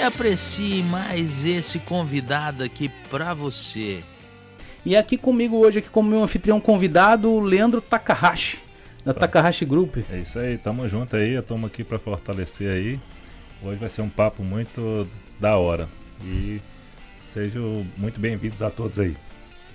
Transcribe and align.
e 0.00 0.02
aprecie 0.02 0.82
mais 0.82 1.44
esse 1.44 1.78
convidado 1.78 2.64
aqui 2.64 2.90
pra 3.10 3.34
você. 3.34 4.00
E 4.84 4.96
aqui 4.96 5.18
comigo 5.18 5.58
hoje, 5.58 5.80
aqui 5.80 5.90
como 5.90 6.08
meu 6.08 6.22
anfitrião 6.24 6.58
convidado, 6.58 7.30
o 7.30 7.38
Leandro 7.38 7.82
Takahashi, 7.82 8.58
da 9.04 9.12
Tá. 9.12 9.20
Takahashi 9.20 9.66
Group. 9.66 9.98
É 10.10 10.18
isso 10.18 10.38
aí, 10.38 10.56
tamo 10.56 10.88
junto 10.88 11.16
aí, 11.16 11.34
estamos 11.36 11.68
aqui 11.70 11.84
para 11.84 11.98
fortalecer 11.98 12.70
aí. 12.70 12.98
Hoje 13.62 13.78
vai 13.78 13.90
ser 13.90 14.00
um 14.00 14.08
papo 14.08 14.42
muito 14.42 15.06
da 15.38 15.58
hora. 15.58 15.86
E 16.24 16.62
sejam 17.22 17.86
muito 17.98 18.18
bem-vindos 18.18 18.62
a 18.62 18.70
todos 18.70 18.98
aí. 18.98 19.14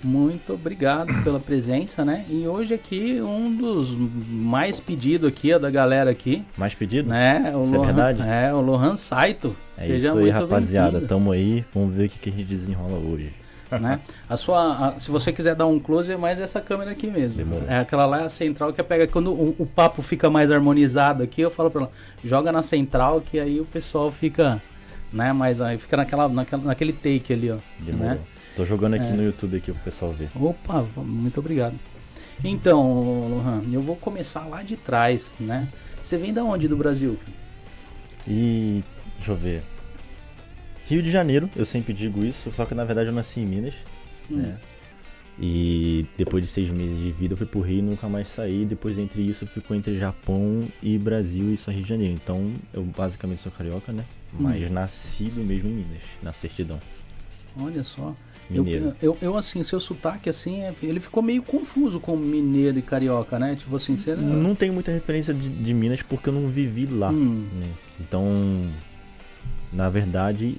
Muito 0.06 0.52
obrigado 0.54 1.12
pela 1.24 1.40
presença, 1.40 2.04
né? 2.04 2.24
E 2.30 2.46
hoje 2.46 2.72
aqui 2.72 3.20
um 3.20 3.52
dos 3.56 3.92
mais 3.96 4.78
pedidos 4.78 5.28
aqui, 5.28 5.52
ó, 5.52 5.58
da 5.58 5.68
galera 5.68 6.08
aqui, 6.10 6.44
Mais 6.56 6.76
pedido? 6.76 7.08
né? 7.08 7.52
O 7.56 7.62
Isso 7.62 7.74
é 7.74 7.78
Lohan, 7.78 7.86
verdade? 7.86 8.22
É, 8.22 8.54
o 8.54 8.60
Lohan 8.60 8.94
Saito. 8.96 9.56
É 9.76 9.82
Seja 9.86 10.08
isso 10.10 10.18
aí, 10.18 10.30
rapaziada. 10.30 10.90
bem-vindo, 10.92 11.08
Tamo 11.08 11.32
aí. 11.32 11.64
Vamos 11.74 11.92
ver 11.92 12.06
o 12.06 12.08
que, 12.08 12.18
que 12.20 12.28
a 12.30 12.32
gente 12.32 12.44
desenrola 12.44 12.96
hoje. 12.98 13.32
né? 13.80 13.98
A 14.30 14.36
sua, 14.36 14.90
a- 14.90 14.98
se 15.00 15.10
você 15.10 15.32
quiser 15.32 15.56
dar 15.56 15.66
um 15.66 15.80
close, 15.80 16.12
é 16.12 16.16
mais 16.16 16.38
essa 16.40 16.60
câmera 16.60 16.92
aqui 16.92 17.08
mesmo. 17.08 17.38
Demorou. 17.44 17.68
É 17.68 17.78
aquela 17.80 18.06
lá 18.06 18.20
é 18.20 18.24
a 18.26 18.28
central 18.28 18.72
que 18.72 18.80
pega 18.84 19.08
quando 19.08 19.32
o, 19.32 19.56
o 19.58 19.66
papo 19.66 20.02
fica 20.02 20.30
mais 20.30 20.52
harmonizado 20.52 21.24
aqui, 21.24 21.40
eu 21.40 21.50
falo 21.50 21.68
pra 21.68 21.80
ela, 21.82 21.90
joga 22.24 22.52
na 22.52 22.62
central 22.62 23.20
que 23.20 23.40
aí 23.40 23.58
o 23.60 23.64
pessoal 23.64 24.12
fica, 24.12 24.62
né, 25.12 25.32
mais 25.32 25.60
aí 25.60 25.76
fica 25.78 25.96
naquela, 25.96 26.28
naquela 26.28 26.62
naquele 26.62 26.92
take 26.92 27.32
ali, 27.32 27.50
ó, 27.50 27.56
Demorou. 27.80 28.10
né? 28.14 28.18
Tô 28.56 28.64
jogando 28.64 28.94
aqui 28.94 29.06
É. 29.06 29.12
no 29.12 29.22
YouTube 29.22 29.56
aqui 29.58 29.70
pro 29.70 29.82
pessoal 29.82 30.10
ver. 30.12 30.30
Opa, 30.34 30.82
muito 30.96 31.38
obrigado. 31.38 31.78
Então, 32.42 33.28
Lohan, 33.28 33.62
eu 33.72 33.82
vou 33.82 33.96
começar 33.96 34.46
lá 34.46 34.62
de 34.62 34.76
trás, 34.76 35.34
né? 35.38 35.68
Você 36.02 36.16
vem 36.18 36.32
da 36.32 36.42
onde 36.42 36.66
do 36.66 36.76
Brasil? 36.76 37.18
E 38.26 38.82
deixa 39.16 39.32
eu 39.32 39.36
ver. 39.36 39.62
Rio 40.86 41.02
de 41.02 41.10
Janeiro, 41.10 41.50
eu 41.54 41.64
sempre 41.64 41.92
digo 41.92 42.24
isso, 42.24 42.50
só 42.50 42.64
que 42.64 42.74
na 42.74 42.84
verdade 42.84 43.08
eu 43.08 43.12
nasci 43.14 43.40
em 43.40 43.46
Minas, 43.46 43.74
Hum. 44.30 44.36
né? 44.36 44.58
E 45.38 46.06
depois 46.16 46.42
de 46.42 46.48
seis 46.48 46.70
meses 46.70 46.96
de 47.02 47.12
vida 47.12 47.34
eu 47.34 47.36
fui 47.36 47.46
pro 47.46 47.60
Rio 47.60 47.80
e 47.80 47.82
nunca 47.82 48.08
mais 48.08 48.28
saí. 48.28 48.64
Depois 48.64 48.96
entre 48.98 49.20
isso 49.20 49.46
ficou 49.46 49.76
entre 49.76 49.94
Japão 49.98 50.66
e 50.82 50.96
Brasil 50.96 51.52
e 51.52 51.56
só 51.58 51.70
Rio 51.70 51.82
de 51.82 51.88
Janeiro. 51.88 52.14
Então 52.14 52.52
eu 52.72 52.82
basicamente 52.82 53.42
sou 53.42 53.52
carioca, 53.52 53.92
né? 53.92 54.04
Mas 54.32 54.70
nascido 54.70 55.44
mesmo 55.44 55.68
em 55.68 55.72
Minas, 55.74 56.02
na 56.22 56.32
certidão. 56.32 56.80
Olha 57.58 57.84
só. 57.84 58.14
Eu, 58.50 58.62
Mineiro. 58.62 58.92
eu, 59.02 59.18
eu, 59.20 59.36
assim, 59.36 59.62
seu 59.62 59.80
sotaque, 59.80 60.30
assim, 60.30 60.62
é- 60.62 60.72
ele 60.82 61.00
ficou 61.00 61.22
meio 61.22 61.42
confuso 61.42 61.98
com 61.98 62.16
mineiro 62.16 62.78
e 62.78 62.82
carioca, 62.82 63.38
né? 63.38 63.56
Tipo 63.56 63.76
assim, 63.76 63.96
você... 63.96 64.14
Não 64.14 64.54
tenho 64.54 64.72
muita 64.72 64.92
referência 64.92 65.34
de, 65.34 65.48
de 65.48 65.74
Minas 65.74 66.02
porque 66.02 66.28
eu 66.28 66.32
não 66.32 66.46
vivi 66.46 66.86
lá. 66.86 67.10
Hum, 67.10 67.46
né? 67.54 67.68
Então, 68.00 68.70
na 69.72 69.88
verdade, 69.90 70.58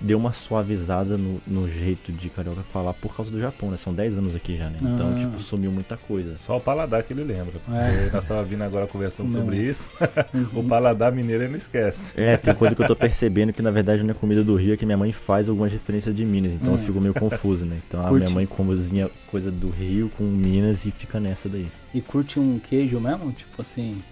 deu 0.00 0.18
uma 0.18 0.32
suavizada 0.32 1.16
no, 1.16 1.40
no 1.46 1.68
jeito 1.68 2.12
de 2.12 2.28
carioca 2.28 2.62
falar 2.62 2.92
por 2.94 3.14
causa 3.14 3.30
do 3.30 3.40
Japão, 3.40 3.70
né? 3.70 3.76
São 3.76 3.92
10 3.94 4.18
anos 4.18 4.34
aqui 4.34 4.56
já, 4.56 4.68
né? 4.70 4.76
Então, 4.80 5.12
Ah. 5.12 5.16
tipo, 5.18 5.38
sumiu 5.40 5.70
muita 5.72 5.96
coisa. 5.96 6.36
Só 6.36 6.56
o 6.56 6.60
paladar 6.60 7.02
que 7.02 7.12
ele 7.12 7.24
lembra. 7.24 7.60
Porque 7.64 7.78
É. 7.78 8.10
nós 8.12 8.24
estávamos 8.24 8.48
vindo 8.50 8.62
agora 8.62 8.86
conversando 8.86 9.30
Não. 9.32 9.40
sobre 9.40 9.56
isso. 9.58 9.90
Uhum. 10.34 10.48
o 10.60 10.64
paladar 10.64 11.12
mineiro 11.12 11.42
ele 11.44 11.50
não 11.50 11.58
esquece. 11.58 12.12
É, 12.20 12.36
tem 12.36 12.54
coisa 12.54 12.74
que 12.74 12.82
eu 12.82 12.86
tô 12.86 12.96
percebendo 12.96 13.52
que 13.52 13.62
na 13.62 13.70
verdade 13.70 14.02
não 14.02 14.10
é 14.10 14.14
comida 14.14 14.42
do 14.44 14.54
Rio, 14.56 14.74
é 14.74 14.76
que 14.76 14.84
minha 14.86 14.98
mãe 14.98 15.12
faz 15.12 15.48
algumas 15.48 15.72
referências 15.72 16.14
de 16.14 16.24
Minas, 16.24 16.52
então 16.52 16.72
Hum. 16.74 16.76
eu 16.76 16.82
fico 16.82 17.00
meio 17.00 17.14
confuso, 17.14 17.64
né? 17.66 17.78
Então 17.86 18.00
a 18.04 18.08
Curte. 18.08 18.24
minha 18.24 18.34
mãe 18.34 18.46
cozinha 18.46 19.10
coisa 19.28 19.50
do 19.50 19.68
Rio 19.70 20.10
com 20.16 20.24
Minas 20.24 20.84
e 20.86 20.90
fica 20.90 21.18
nessa 21.20 21.48
daí. 21.48 21.66
E 21.94 22.00
curte 22.00 22.38
um 22.38 22.58
queijo 22.58 22.98
mesmo? 23.00 23.32
Tipo 23.32 23.60
assim... 23.62 24.02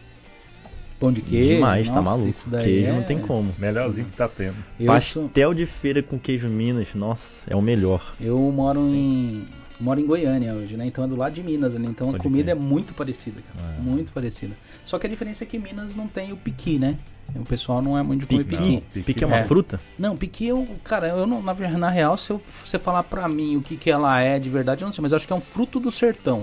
Pão 1.00 1.10
de 1.12 1.22
queijo? 1.22 1.48
Demais, 1.48 1.88
tá 1.88 1.94
Nossa, 1.96 2.10
maluco. 2.10 2.28
isso 2.28 2.48
daí 2.50 2.62
Queijo 2.62 2.90
é- 2.90 2.92
não 2.92 3.02
tem 3.02 3.18
como. 3.18 3.52
Melhorzinho 3.58 4.06
que 4.06 4.12
tá 4.12 4.28
tendo. 4.28 4.56
Eu, 4.78 4.86
sou- 5.00 5.24
Pastel 5.24 5.54
de 5.54 5.64
feira 5.66 6.02
com 6.02 6.18
queijo 6.18 6.46
Minas, 6.48 6.94
nossa, 6.94 7.50
é 7.50 7.56
o 7.56 7.62
melhor. 7.62 8.14
eu 8.20 8.38
moro 8.54 8.80
em... 8.94 9.48
Moro 9.80 9.98
em 9.98 10.04
Goiânia 10.06 10.52
hoje, 10.52 10.76
né? 10.76 10.84
Então 10.84 11.02
é 11.04 11.06
do 11.08 11.16
lado 11.16 11.32
de 11.32 11.42
Minas 11.42 11.74
ali. 11.74 11.86
Então 11.86 12.08
a 12.08 12.12
Pode 12.12 12.22
comida 12.22 12.52
crer. 12.52 12.56
é 12.56 12.60
muito 12.60 12.92
parecida, 12.92 13.40
cara. 13.54 13.76
É. 13.78 13.80
Muito 13.80 14.12
parecida. 14.12 14.54
Só 14.84 14.98
que 14.98 15.06
a 15.06 15.10
diferença 15.10 15.42
é 15.42 15.46
que 15.46 15.58
Minas 15.58 15.96
não 15.96 16.06
tem 16.06 16.32
o 16.32 16.36
piqui, 16.36 16.78
né? 16.78 16.98
O 17.34 17.46
pessoal 17.46 17.80
não 17.80 17.96
é 17.96 18.02
muito 18.02 18.20
de 18.20 18.26
comer 18.26 18.44
Piqui? 18.44 18.62
piqui. 18.62 18.82
Não, 18.98 19.02
Pique 19.04 19.24
é 19.24 19.26
uma 19.26 19.38
É. 19.38 19.42
fruta? 19.44 19.80
Não, 19.98 20.14
piqui 20.18 20.46
eu, 20.48 20.68
cara, 20.84 21.08
eu 21.08 21.26
não, 21.26 21.40
na, 21.40 21.54
ver- 21.54 21.78
na 21.78 21.88
real, 21.88 22.14
se 22.18 22.30
eu, 22.30 22.42
você 22.62 22.78
falar 22.78 23.04
pra 23.04 23.26
mim 23.26 23.56
o 23.56 23.62
que, 23.62 23.74
que 23.74 23.90
ela 23.90 24.20
é 24.20 24.38
de 24.38 24.50
verdade, 24.50 24.82
eu 24.82 24.86
não 24.86 24.92
sei, 24.92 25.00
mas 25.00 25.12
eu 25.12 25.16
acho 25.16 25.26
que 25.26 25.32
é 25.32 25.36
um 25.36 25.40
fruto 25.40 25.80
do 25.80 25.90
sertão, 25.90 26.40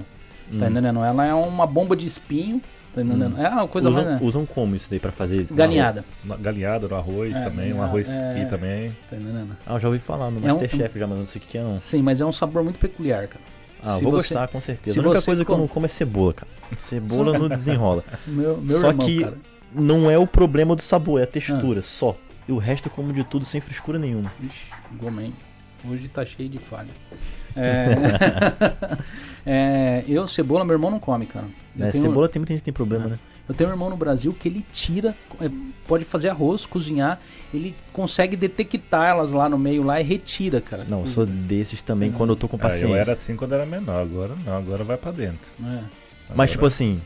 tá 0.50 0.66
Hum. 0.66 0.70
entendendo? 0.70 1.04
Ela 1.04 1.26
é 1.28 1.34
uma 1.36 1.68
bomba 1.68 1.96
de 1.96 2.08
espinho, 2.08 2.60
tá 2.98 3.02
entendendo? 3.08 3.40
É 3.42 3.50
uma 3.50 3.68
coisa 3.68 3.90
usam, 3.90 4.06
mais... 4.06 4.22
usam 4.22 4.46
como 4.46 4.76
isso 4.76 4.90
daí 4.90 5.00
pra 5.00 5.12
fazer? 5.12 5.48
Galinhada, 5.52 6.04
Na- 6.24 6.36
Galinhada 6.38 6.88
no 6.88 6.96
arroz 6.96 7.36
É, 7.36 7.44
também, 7.44 7.74
um 7.74 7.82
arroz 7.82 8.10
é. 8.10 8.30
aqui 8.32 8.46
também. 8.50 8.96
tá 9.10 9.16
entendendo? 9.16 9.56
Ah, 9.66 9.74
eu 9.76 9.80
já 9.80 9.88
ouvi 9.88 10.00
falar 10.00 10.30
no 10.32 10.40
É 10.46 10.52
um- 10.52 10.58
Masterchef 10.60 11.00
já, 11.00 11.06
mas 11.08 11.16
eu 11.18 11.20
não 11.20 11.28
sei 11.28 11.42
o 11.42 11.46
que 11.46 11.58
é 11.58 11.62
não. 11.62 11.80
Sim, 11.80 12.02
mas 12.02 12.20
é 12.22 12.26
um 12.26 12.32
sabor 12.32 12.64
muito 12.64 12.80
peculiar, 12.80 13.28
cara. 13.28 13.42
Ah, 13.84 13.98
Se 13.98 14.04
vou 14.04 14.12
você- 14.12 14.30
gostar 14.34 14.48
com 14.48 14.60
certeza. 14.60 15.00
A 15.00 15.04
única 15.04 15.22
coisa 15.22 15.46
que 15.46 15.52
eu 15.52 15.56
come- 15.56 15.68
não 15.68 15.74
como 15.74 15.86
é 15.86 15.90
cebola, 15.90 16.34
cara. 16.34 16.52
Cebola 16.78 17.38
não 17.38 17.48
desenrola. 17.50 18.04
Meu, 18.26 18.58
meu 18.58 18.80
Só 18.80 18.90
irmão, 18.90 19.06
que- 19.06 19.24
cara. 19.24 19.38
Não 19.74 20.10
é 20.10 20.18
o 20.18 20.26
problema 20.26 20.76
do 20.76 20.82
sabor, 20.82 21.20
é 21.20 21.24
a 21.24 21.26
Ah. 21.26 21.28
textura, 21.28 21.82
só. 21.82 22.16
E 22.48 22.52
o 22.52 22.58
resto 22.58 22.88
eu 22.88 22.92
como 22.92 23.12
de 23.14 23.24
tudo 23.24 23.46
sem 23.46 23.60
frescura 23.62 24.00
nenhuma. 24.00 24.32
Ixi, 24.42 24.72
Gomen. 25.00 25.34
Hoje 25.88 26.08
tá 26.08 26.26
cheio 26.26 26.50
de 26.50 26.58
falha. 26.58 26.88
É... 27.56 27.86
é, 29.50 30.04
eu, 30.08 30.28
cebola, 30.28 30.66
meu 30.66 30.74
irmão 30.76 30.92
não 30.92 31.00
come, 31.00 31.26
cara. 31.26 31.46
Né? 31.76 31.90
tenho- 31.92 32.02
Cebola 32.04 32.28
tem 32.28 32.40
muita 32.40 32.54
gente 32.54 32.60
que 32.62 32.66
tem 32.66 32.74
problema, 32.74 33.06
Ah. 33.06 33.10
né? 33.10 33.20
Eu 33.48 33.56
tenho 33.56 33.70
um 33.70 33.74
irmão 33.74 33.90
no 33.90 33.96
Brasil 33.96 34.34
que 34.38 34.50
ele 34.50 34.66
tira, 34.74 35.16
é, 35.40 35.50
pode 35.88 36.04
fazer 36.04 36.28
arroz, 36.28 36.66
cozinhar, 36.66 37.18
ele 37.54 37.74
consegue 37.94 38.36
detectar 38.36 39.08
elas 39.08 39.32
lá 39.32 39.48
no 39.48 39.58
meio 39.58 39.84
lá 39.84 40.02
e 40.02 40.04
retira, 40.04 40.60
cara. 40.60 40.86
Não, 40.90 41.00
eu 41.00 41.06
sou 41.06 41.26
desses 41.26 41.82
também 41.82 42.12
quando 42.12 42.32
eu 42.32 42.36
tô 42.36 42.50
com 42.50 42.58
Ah, 42.58 42.60
paciência. 42.60 42.88
eu 42.88 42.96
era 42.96 43.14
assim 43.14 43.38
quando 43.38 43.54
era 43.54 43.66
menor, 43.66 44.02
agora 44.02 44.34
não, 44.46 44.58
agora 44.58 44.84
vai 44.84 44.98
pra 44.98 45.12
dentro. 45.12 45.50
É. 45.62 45.64
Mas 45.64 46.32
Agora- 46.32 46.48
tipo 46.48 46.66
assim, 46.66 47.00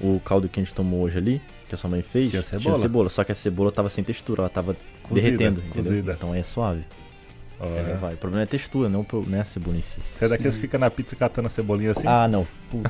o 0.00 0.18
caldo 0.24 0.48
que 0.48 0.58
a 0.58 0.64
gente 0.64 0.74
tomou 0.74 1.02
hoje 1.02 1.16
ali, 1.16 1.40
que 1.68 1.76
a 1.76 1.78
sua 1.78 1.88
mãe 1.88 2.02
fez, 2.02 2.28
Tinha 2.28 2.42
cebola. 2.42 3.08
Só 3.08 3.22
que 3.22 3.30
a 3.30 3.34
cebola 3.36 3.70
tava 3.70 3.88
sem 3.88 4.02
textura, 4.02 4.40
ela 4.42 4.50
tava 4.50 4.76
Cozida, 5.04 5.26
derretendo, 5.36 5.60
entendeu? 5.60 5.74
cozida. 5.84 6.12
Então 6.18 6.34
é 6.34 6.42
suave. 6.42 6.82
Olha. 7.66 7.78
Ela 7.80 7.96
vai. 7.96 8.14
O 8.14 8.16
problema 8.16 8.42
é 8.42 8.44
a 8.44 8.48
textura, 8.48 8.88
não, 8.88 9.00
o 9.00 9.04
pro- 9.04 9.24
não 9.26 9.38
é 9.38 9.40
a 9.40 9.44
cebola 9.44 9.76
em 9.76 9.82
si. 9.82 9.98
Você 10.14 10.24
é 10.24 10.28
daqueles 10.28 10.54
que 10.54 10.60
fica 10.60 10.78
na 10.78 10.90
pizza 10.90 11.14
catando 11.16 11.48
a 11.48 11.50
cebolinha 11.50 11.92
assim? 11.92 12.06
Ah, 12.06 12.26
não. 12.28 12.46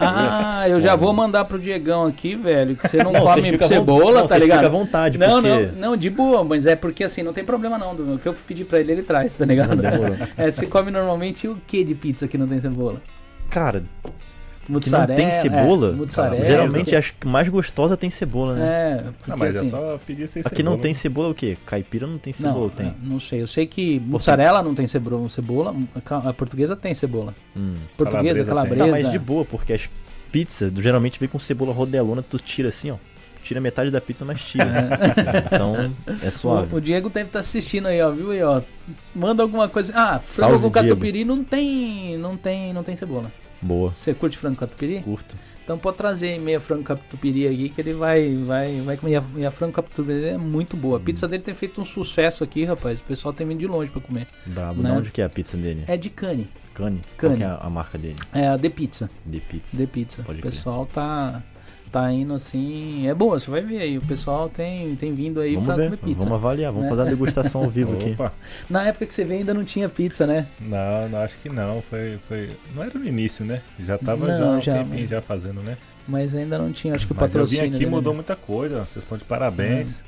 Ah, 0.00 0.66
eu 0.68 0.80
já 0.80 0.96
vou 0.96 1.12
mandar 1.12 1.44
pro 1.44 1.58
Diegão 1.58 2.06
aqui, 2.06 2.34
velho, 2.34 2.74
que 2.76 2.88
você 2.88 3.02
não, 3.02 3.12
Não, 3.12 3.20
come 3.22 3.58
cebola, 3.66 4.20
não, 4.20 4.26
tá 4.28 4.38
ligado? 4.38 4.58
Fica 4.58 4.66
à 4.66 4.70
vontade, 4.70 5.18
não, 5.18 5.42
porque... 5.42 5.48
não, 5.48 5.72
não, 5.90 5.96
de 5.96 6.08
boa, 6.10 6.42
mas 6.44 6.66
é 6.66 6.74
porque 6.76 7.04
assim, 7.04 7.22
não 7.22 7.32
tem 7.32 7.44
problema 7.44 7.76
não. 7.78 7.92
O 8.14 8.18
que 8.18 8.26
eu 8.26 8.34
pedi 8.34 8.64
pra 8.64 8.80
ele, 8.80 8.92
ele 8.92 9.02
traz, 9.02 9.34
tá 9.34 9.44
ligado? 9.44 9.76
É, 10.36 10.50
você 10.50 10.66
come 10.66 10.90
normalmente 10.90 11.46
o 11.48 11.56
que 11.66 11.84
de 11.84 11.94
pizza 11.94 12.26
que 12.28 12.38
não 12.38 12.46
tem 12.48 12.60
cebola? 12.60 13.00
Cara, 13.50 13.84
que 14.66 14.90
não 14.90 15.06
tem 15.06 15.30
cebola, 15.30 15.88
É, 15.88 15.92
mussarela. 15.92 16.44
geralmente 16.44 16.94
acho 16.96 17.14
que 17.14 17.26
mais 17.26 17.48
gostosa 17.48 17.96
tem 17.96 18.10
cebola, 18.10 18.54
né? 18.54 18.66
É, 18.66 19.02
porque 19.12 19.30
não, 19.30 19.36
mas 19.38 19.56
assim... 19.56 19.66
é 19.68 19.70
só 19.70 20.00
pedir 20.06 20.28
sem 20.28 20.42
Aqui 20.44 20.62
não 20.62 20.76
tem 20.78 20.92
cebola 20.92 21.30
o 21.30 21.34
quê? 21.34 21.56
Caipira 21.64 22.06
não 22.06 22.18
tem 22.18 22.32
cebola, 22.32 22.60
Não, 22.60 22.68
tem. 22.70 22.86
é, 22.88 22.94
não 23.02 23.20
sei. 23.20 23.42
Eu 23.42 23.46
sei 23.46 23.66
que 23.66 24.00
mussarela 24.00 24.62
não 24.62 24.74
tem 24.74 24.86
cebola, 24.88 25.28
cebola 25.28 25.74
a 26.24 26.32
portuguesa 26.32 26.74
tem 26.76 26.94
cebola. 26.94 27.34
Hum. 27.56 27.76
Portuguesa, 27.96 28.44
Calabresa 28.44 28.44
calabresa. 28.44 28.84
Tá, 28.84 28.90
mas 28.90 29.10
de 29.10 29.18
boa, 29.18 29.44
porque 29.44 29.72
as 29.72 29.88
pizzas 30.32 30.72
geralmente 30.76 31.18
vem 31.20 31.28
com 31.28 31.38
cebola 31.38 31.72
rodelona, 31.72 32.22
tu 32.22 32.38
tira 32.38 32.68
assim, 32.68 32.90
ó. 32.90 32.96
Tira 33.42 33.60
metade 33.60 33.92
da 33.92 34.00
pizza, 34.00 34.24
mas 34.24 34.44
tira. 34.44 34.66
Então, 35.46 35.92
é 36.20 36.30
suave. 36.30 36.74
O, 36.74 36.78
o 36.78 36.80
Diego 36.80 37.08
deve 37.08 37.28
estar 37.28 37.38
assistindo 37.38 37.86
aí, 37.86 38.02
ó, 38.02 38.10
viu 38.10 38.32
aí, 38.32 38.42
ó. 38.42 38.60
Manda 39.14 39.40
alguma 39.42 39.68
coisa. 39.68 39.92
Ah, 39.94 40.18
frango 40.18 40.54
Salve, 40.54 40.64
com 40.64 40.70
catupiry 40.72 41.24
não 41.24 41.44
tem, 41.44 42.18
não 42.18 42.36
tem, 42.36 42.72
não 42.72 42.82
tem 42.82 42.96
cebola. 42.96 43.30
Boa. 43.66 43.92
Você 43.92 44.14
curte 44.14 44.38
frango 44.38 44.56
catupiry? 44.56 45.02
Curto. 45.02 45.36
Então 45.64 45.76
pode 45.76 45.96
trazer 45.96 46.28
aí 46.28 46.38
meia 46.38 46.60
frango 46.60 46.84
catupiry 46.84 47.48
aqui 47.48 47.68
que 47.70 47.80
ele 47.80 47.92
vai, 47.92 48.36
vai, 48.36 48.80
vai 48.82 48.96
comer. 48.96 49.20
E 49.36 49.44
a- 49.44 49.50
frango 49.50 49.72
catupiry 49.72 50.24
é 50.26 50.38
muito 50.38 50.76
boa. 50.76 50.98
A 50.98 51.00
pizza 51.00 51.26
dele 51.26 51.42
tem 51.42 51.54
feito 51.54 51.80
um 51.80 51.84
sucesso 51.84 52.44
aqui, 52.44 52.64
rapaz. 52.64 53.00
O 53.00 53.02
pessoal 53.02 53.34
tem 53.34 53.46
vindo 53.46 53.58
de 53.58 53.66
longe 53.66 53.90
pra 53.90 54.00
comer. 54.00 54.28
Brabo. 54.46 54.80
Né? 54.80 54.92
De 54.92 54.96
onde 54.98 55.10
que 55.10 55.20
é 55.20 55.24
a 55.24 55.28
pizza 55.28 55.56
dele? 55.56 55.82
É 55.88 55.96
de 55.96 56.08
cane. 56.08 56.46
Cane? 56.72 57.00
Cane. 57.16 57.34
Qual 57.34 57.36
que 57.36 57.42
é 57.42 57.46
a, 57.46 57.56
a 57.56 57.68
marca 57.70 57.98
dele? 57.98 58.14
É 58.32 58.46
a 58.46 58.56
The 58.58 58.68
Pizza. 58.68 59.10
De 59.24 59.40
pizza. 59.40 59.76
The 59.76 59.86
Pizza. 59.86 60.22
Pode 60.22 60.38
o 60.38 60.42
crer. 60.42 60.52
pessoal 60.52 60.86
tá 60.86 61.42
tá 62.00 62.12
indo 62.12 62.34
assim. 62.34 63.06
É 63.08 63.14
boa, 63.14 63.38
você 63.40 63.50
vai 63.50 63.60
ver 63.60 63.78
aí. 63.80 63.96
O 63.98 64.02
pessoal 64.02 64.48
tem, 64.48 64.94
tem 64.96 65.14
vindo 65.14 65.40
aí 65.40 65.54
Vamos 65.54 65.66
pra 65.66 65.76
ver, 65.76 65.84
comer 65.84 65.96
pizza. 65.98 66.18
vamos 66.20 66.34
avaliar, 66.34 66.70
vamos 66.72 66.84
né? 66.84 66.90
fazer 66.90 67.02
a 67.02 67.04
degustação 67.10 67.62
ao 67.64 67.70
vivo 67.70 67.94
aqui. 67.94 68.10
Opa, 68.12 68.32
Na 68.68 68.84
época 68.86 69.06
que 69.06 69.14
você 69.14 69.24
veio 69.24 69.40
ainda 69.40 69.54
não 69.54 69.64
tinha 69.64 69.88
pizza, 69.88 70.26
né? 70.26 70.46
não, 70.60 71.08
não, 71.08 71.18
acho 71.20 71.38
que 71.38 71.48
não. 71.48 71.82
Foi, 71.88 72.18
foi, 72.28 72.50
não 72.74 72.82
era 72.82 72.98
no 72.98 73.04
início, 73.06 73.44
né? 73.44 73.62
Já 73.80 73.96
tava 73.98 74.26
Não, 74.26 74.38
já 74.38 74.46
um 74.46 74.60
já, 74.60 74.72
tempinho 74.74 75.00
mas- 75.00 75.10
já 75.10 75.22
fazendo, 75.22 75.60
né? 75.62 75.76
Mas 76.08 76.34
ainda 76.34 76.58
não 76.58 76.72
tinha. 76.72 76.94
Acho 76.94 77.06
que 77.06 77.12
o 77.12 77.16
Mas 77.18 77.34
eu 77.34 77.40
vim 77.44 77.56
patrocínio. 77.56 77.64
aqui 77.70 77.78
dele- 77.84 77.90
mudou 77.90 78.14
muita 78.14 78.36
coisa. 78.36 78.76
Vocês 78.84 79.04
estão 79.04 79.16
de 79.18 79.24
parabéns, 79.24 80.04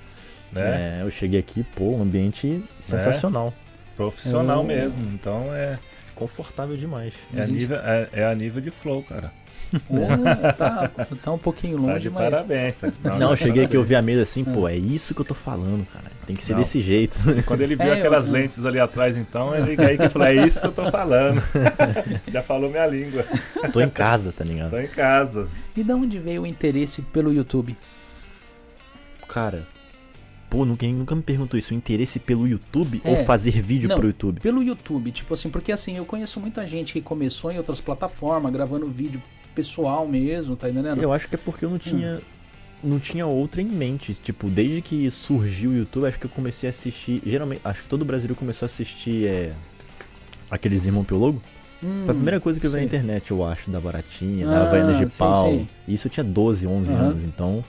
né? 0.52 0.98
É, 1.00 1.02
eu 1.02 1.10
cheguei 1.10 1.40
aqui, 1.40 1.64
pô, 1.74 1.96
um 1.96 2.02
ambiente 2.02 2.62
sensacional. 2.80 3.52
Profissional 3.96 4.58
Eu- 4.58 4.64
mesmo. 4.64 5.02
Então 5.14 5.52
é, 5.54 5.78
Confortável 6.14 6.76
demais. 6.76 7.14
é, 7.34 7.40
a 7.42 7.46
Gente- 7.46 7.54
nível, 7.58 7.76
é, 7.78 8.08
é 8.12 8.24
a 8.26 8.34
nível 8.34 8.60
de 8.60 8.70
flow, 8.70 9.02
cara. 9.02 9.32
É, 9.72 10.52
tá, 10.52 10.88
tá 11.22 11.32
um 11.32 11.38
pouquinho 11.38 11.76
Tá 11.76 11.82
longe, 11.82 12.00
de 12.00 12.10
mas. 12.10 12.24
parabéns. 12.30 12.74
Tá, 12.76 13.16
Não, 13.18 13.30
eu 13.30 13.36
cheguei 13.36 13.64
aqui, 13.64 13.76
eu 13.76 13.84
vi 13.84 13.94
a 13.94 14.02
mesa 14.02 14.22
assim, 14.22 14.42
pô, 14.44 14.66
é 14.68 14.76
isso 14.76 15.14
que 15.14 15.20
eu 15.20 15.24
tô 15.24 15.34
falando, 15.34 15.86
cara. 15.92 16.06
Tem 16.26 16.34
que 16.36 16.42
ser 16.44 16.52
Não. 16.52 16.60
desse 16.60 16.80
jeito. 16.80 17.18
Quando 17.46 17.60
ele 17.62 17.74
viu 17.76 17.86
É, 17.92 17.98
aquelas 17.98 18.26
eu- 18.26 18.32
lentes 18.32 18.64
ali 18.64 18.78
atrás, 18.80 19.16
então, 19.16 19.54
ele 19.54 19.80
aí 19.82 19.96
que 19.98 20.08
falou, 20.08 20.28
é 20.28 20.34
isso 20.46 20.60
que 20.60 20.66
eu 20.66 20.72
tô 20.72 20.90
falando. 20.90 21.42
Já 22.32 22.42
falou 22.42 22.70
minha 22.70 22.86
língua. 22.86 23.24
tô 23.72 23.80
em 23.80 23.88
casa, 23.90 24.32
tá 24.32 24.44
ligado? 24.44 24.70
Tô 24.70 24.78
em 24.78 24.88
casa. 24.88 25.48
E 25.76 25.82
da 25.82 25.94
onde 25.96 26.18
veio 26.18 26.42
o 26.42 26.46
interesse 26.46 27.00
pelo 27.02 27.32
YouTube? 27.32 27.76
Cara, 29.28 29.66
pô, 30.48 30.64
nunca, 30.64 30.84
ninguém 30.86 30.98
nunca 31.00 31.14
me 31.14 31.22
perguntou 31.22 31.58
isso. 31.58 31.72
O 31.74 31.76
interesse 31.76 32.18
pelo 32.18 32.46
YouTube 32.46 33.00
É. 33.04 33.10
ou 33.10 33.24
fazer 33.24 33.60
vídeo 33.62 33.88
Não. 33.88 33.96
pro 33.96 34.06
YouTube? 34.06 34.40
Pelo 34.40 34.62
YouTube, 34.62 35.10
tipo 35.12 35.34
assim, 35.34 35.50
porque 35.50 35.72
assim, 35.72 35.96
eu 35.96 36.04
conheço 36.06 36.40
muita 36.40 36.66
gente 36.66 36.92
que 36.92 37.00
começou 37.02 37.50
em 37.52 37.58
outras 37.58 37.80
plataformas, 37.80 38.50
gravando 38.52 38.86
vídeo 38.86 39.22
pessoal 39.62 40.06
mesmo, 40.06 40.54
tá 40.56 40.70
entendendo? 40.70 41.02
Eu 41.02 41.12
acho 41.12 41.28
que 41.28 41.34
é 41.34 41.38
porque 41.38 41.64
eu 41.64 41.70
não 41.70 41.78
tinha. 41.78 42.20
Não 42.82 43.00
tinha 43.00 43.26
outra 43.26 43.60
em 43.60 43.64
mente. 43.66 44.14
Tipo, 44.14 44.48
desde 44.48 44.80
que 44.80 45.10
surgiu 45.10 45.70
o 45.72 45.74
YouTube, 45.76 46.06
acho 46.06 46.16
que 46.18 46.26
eu 46.26 46.30
comecei 46.30 46.68
a 46.68 46.70
assistir. 46.70 47.20
Geralmente, 47.26 47.60
acho 47.64 47.82
que 47.82 47.88
todo 47.88 48.04
brasileiro 48.04 48.36
começou 48.36 48.66
a 48.66 48.68
assistir 48.68 49.26
é, 49.26 49.52
aqueles 50.48 50.86
irmão 50.86 51.02
Piologo. 51.02 51.42
Hum, 51.82 52.02
Foi 52.04 52.12
a 52.12 52.14
primeira 52.14 52.38
coisa 52.40 52.58
que 52.60 52.66
eu 52.66 52.70
vi 52.70 52.76
na 52.76 52.80
sei. 52.82 52.86
internet, 52.86 53.30
eu 53.32 53.44
acho, 53.44 53.68
da 53.70 53.80
Baratinha, 53.80 54.46
Ah, 54.46 54.50
da 54.52 54.62
Havaianas 54.62 54.96
de 54.96 55.06
Pau. 55.06 55.50
sei. 55.50 55.68
E 55.88 55.94
Isso 55.94 56.06
eu 56.06 56.10
tinha 56.12 56.22
12, 56.24 56.66
11 56.68 56.92
Aham. 56.94 57.02
anos, 57.04 57.24
então. 57.24 57.64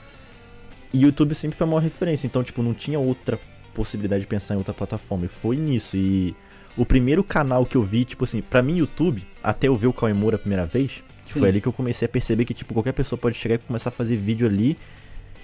E 0.94 1.02
YouTube 1.02 1.34
sempre 1.34 1.58
foi 1.58 1.66
a 1.66 1.70
maior 1.70 1.82
referência, 1.82 2.28
então, 2.28 2.44
tipo, 2.44 2.62
não 2.62 2.74
tinha 2.76 3.00
outra 3.00 3.40
possibilidade 3.74 4.22
de 4.22 4.28
pensar 4.28 4.54
em 4.54 4.58
outra 4.58 4.74
plataforma. 4.76 5.26
E 5.26 5.28
foi 5.28 5.56
nisso. 5.58 5.98
E 5.98 6.36
o 6.78 6.86
primeiro 6.86 7.24
canal 7.24 7.66
que 7.66 7.76
eu 7.78 7.84
vi, 7.84 8.06
tipo 8.06 8.24
assim, 8.26 8.42
pra 8.44 8.62
mim, 8.62 8.78
YouTube, 8.78 9.26
até 9.44 9.68
eu 9.68 9.76
ver 9.76 9.88
o 9.88 9.94
Cauê 9.94 10.14
Moura 10.14 10.36
a 10.36 10.40
primeira 10.40 10.66
vez, 10.68 11.04
Sim. 11.34 11.40
foi 11.40 11.50
ali 11.50 11.62
que 11.62 11.68
eu 11.68 11.74
comecei 11.74 12.06
a 12.06 12.10
perceber 12.10 12.46
que, 12.46 12.54
tipo, 12.54 12.74
qualquer 12.74 12.94
pessoa 12.94 13.18
pode 13.20 13.36
chegar 13.38 13.56
e 13.56 13.58
começar 13.60 13.90
a 13.90 13.92
fazer 13.92 14.16
vídeo 14.18 14.48
ali, 14.48 14.78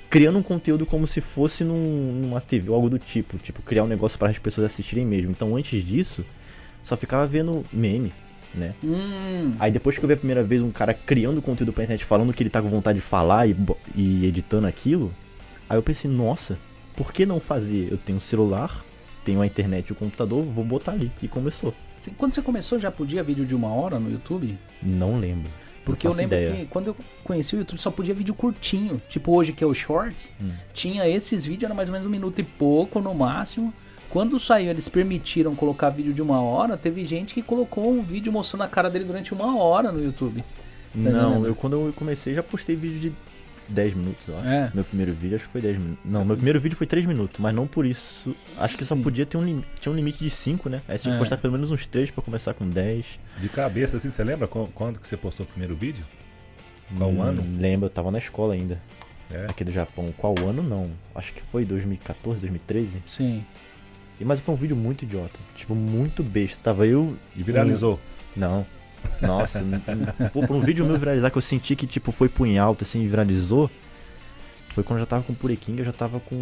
criando 0.09 0.37
um 0.37 0.43
conteúdo 0.43 0.85
como 0.85 1.05
se 1.07 1.19
fosse 1.21 1.63
num- 1.63 2.11
numa 2.21 2.39
TV 2.41 2.69
ou 2.69 2.75
algo 2.75 2.89
do 2.89 2.99
tipo. 2.99 3.37
Tipo, 3.37 3.61
criar 3.61 3.83
um 3.83 3.87
negócio 3.87 4.17
para 4.17 4.29
as 4.29 4.39
pessoas 4.39 4.67
assistirem 4.67 5.05
mesmo. 5.05 5.31
Então, 5.31 5.55
antes 5.55 5.83
disso, 5.83 6.23
só 6.83 6.95
ficava 6.95 7.25
vendo 7.27 7.65
meme, 7.73 8.13
né? 8.53 8.73
Hum, 8.83 9.55
Aí 9.59 9.71
depois 9.71 9.97
que 9.97 10.03
eu 10.05 10.07
vi 10.07 10.13
a 10.13 10.17
primeira 10.17 10.43
vez 10.43 10.61
um 10.61 10.71
cara 10.71 10.93
criando 10.93 11.41
conteúdo 11.41 11.73
pra 11.73 11.83
internet, 11.83 12.05
falando 12.05 12.31
que 12.33 12.41
ele 12.43 12.49
tá 12.49 12.61
com 12.61 12.69
vontade 12.69 12.99
de 12.99 13.03
falar 13.03 13.47
e, 13.47 13.55
e 13.95 14.25
editando 14.25 14.67
aquilo, 14.67 15.13
aí 15.69 15.77
eu 15.77 15.83
pensei, 15.83 16.09
nossa, 16.09 16.57
por 16.95 17.11
que 17.11 17.25
não 17.25 17.39
fazer? 17.39 17.91
Eu 17.91 17.97
tenho 17.97 18.17
um 18.17 18.21
celular, 18.21 18.85
tenho 19.25 19.41
a 19.41 19.45
internet 19.47 19.87
e 19.89 19.91
o 19.91 19.95
computador, 19.95 20.43
vou 20.43 20.63
botar 20.63 20.93
ali. 20.93 21.11
E 21.21 21.27
começou. 21.27 21.73
quando 22.17 22.31
você 22.33 22.41
começou 22.41 22.79
já 22.79 22.89
podia 22.91 23.23
vídeo 23.23 23.45
de 23.45 23.53
uma 23.55 23.73
hora 23.73 23.99
no 23.99 24.09
YouTube? 24.09 24.57
Não 24.81 25.19
lembro. 25.19 25.49
Porque 25.85 26.07
eu 26.07 26.11
lembro 26.11 26.35
ideia. 26.37 26.51
que 26.55 26.65
quando 26.65 26.87
eu 26.87 26.95
conheci 27.23 27.55
o 27.55 27.59
YouTube 27.59 27.79
só 27.79 27.91
podia 27.91 28.13
vídeo 28.13 28.33
curtinho. 28.33 29.01
Tipo 29.07 29.33
hoje 29.33 29.53
que 29.53 29.63
é 29.63 29.67
o 29.67 29.73
Shorts, 29.73 30.31
Hum. 30.41 30.49
tinha 30.73 31.07
esses 31.07 31.45
vídeos, 31.45 31.63
era 31.63 31.73
mais 31.73 31.87
ou 31.89 31.93
menos 31.93 32.07
um 32.07 32.11
minuto 32.11 32.39
e 32.39 32.43
pouco 32.43 32.99
no 32.99 33.13
máximo. 33.13 33.73
Quando 34.09 34.39
saiu, 34.39 34.69
eles 34.71 34.87
permitiram 34.87 35.55
colocar 35.55 35.89
vídeo 35.89 36.13
de 36.13 36.21
uma 36.21 36.41
hora, 36.41 36.77
teve 36.77 37.05
gente 37.05 37.33
que 37.33 37.41
colocou 37.41 37.91
um 37.91 38.01
vídeo 38.01 38.31
mostrando 38.31 38.63
a 38.63 38.67
cara 38.67 38.89
dele 38.89 39.05
durante 39.05 39.33
uma 39.33 39.57
hora 39.57 39.91
no 39.91 40.03
YouTube. 40.03 40.43
Não, 40.93 41.11
entendendo? 41.11 41.47
eu 41.47 41.55
quando 41.55 41.73
eu 41.87 41.93
comecei 41.93 42.33
já 42.33 42.41
postei 42.41 42.75
vídeo 42.75 42.99
de 42.99 43.13
10 43.67 43.93
minutos, 43.93 44.27
eu 44.27 44.37
acho. 44.37 44.47
É. 44.47 44.71
Meu 44.73 44.83
primeiro 44.83 45.13
vídeo 45.13 45.35
acho 45.35 45.45
que 45.45 45.51
foi 45.51 45.61
10 45.61 45.77
minutos. 45.77 45.99
Não, 46.05 46.21
Sim. 46.21 46.25
meu 46.27 46.35
primeiro 46.35 46.59
vídeo 46.59 46.75
foi 46.77 46.87
3 46.87 47.05
minutos, 47.05 47.39
mas 47.39 47.53
não 47.55 47.65
por 47.67 47.85
isso. 47.85 48.35
Acho 48.57 48.77
que 48.77 48.85
só 48.85 48.95
Sim. 48.95 49.01
podia 49.03 49.25
ter 49.25 49.37
um 49.37 49.43
limite. 49.43 49.67
Tinha 49.79 49.91
um 49.91 49.95
limite 49.95 50.23
de 50.23 50.29
5, 50.29 50.69
né? 50.69 50.81
Aí 50.87 50.97
você 50.97 51.03
tinha 51.03 51.13
É. 51.13 51.17
que 51.17 51.19
postar 51.19 51.37
pelo 51.37 51.53
menos 51.53 51.71
uns 51.71 51.85
3 51.87 52.11
pra 52.11 52.21
começar 52.23 52.53
com 52.53 52.69
10. 52.69 53.19
De 53.39 53.49
cabeça, 53.49 53.97
assim, 53.97 54.09
você 54.11 54.23
lembra 54.23 54.47
qu- 54.47 54.69
quando 54.73 54.99
que 54.99 55.07
você 55.07 55.17
postou 55.17 55.45
o 55.45 55.49
primeiro 55.49 55.75
vídeo? 55.75 56.05
Qual 56.97 57.09
Hum, 57.09 57.21
ano? 57.21 57.43
Lembro, 57.59 57.87
eu 57.87 57.89
tava 57.89 58.11
na 58.11 58.17
escola 58.19 58.53
ainda. 58.53 58.79
É. 59.31 59.45
aqui 59.49 59.63
do 59.63 59.71
Japão. 59.71 60.13
Qual 60.15 60.35
ano 60.47 60.61
não? 60.61 60.91
Acho 61.15 61.33
que 61.33 61.41
foi 61.41 61.65
2014, 61.65 62.41
2013. 62.41 63.01
Sim. 63.07 63.43
E 64.19 64.23
mas 64.23 64.39
foi 64.39 64.53
um 64.53 64.57
vídeo 64.57 64.75
muito 64.77 65.01
idiota, 65.03 65.37
tipo 65.55 65.73
muito 65.73 66.21
besta. 66.21 66.59
Tava 66.63 66.85
eu, 66.85 67.17
E 67.35 67.41
viralizou. 67.41 67.99
não. 68.35 68.65
Nossa, 69.21 69.63
pô, 70.33 70.41
pra 70.45 70.55
um 70.55 70.61
vídeo 70.61 70.85
meu 70.85 70.97
viralizar 70.97 71.29
que 71.31 71.37
eu 71.37 71.41
senti 71.41 71.75
que 71.75 71.85
tipo 71.87 72.11
foi 72.11 72.29
punho 72.29 72.61
alto 72.61 72.83
assim, 72.83 73.07
viralizou. 73.07 73.69
Foi 74.69 74.83
quando 74.83 74.97
eu 74.99 75.03
já 75.03 75.07
tava 75.07 75.23
com 75.23 75.33
Pureking, 75.33 75.77
eu 75.77 75.85
já 75.85 75.91
tava 75.93 76.19
com 76.19 76.35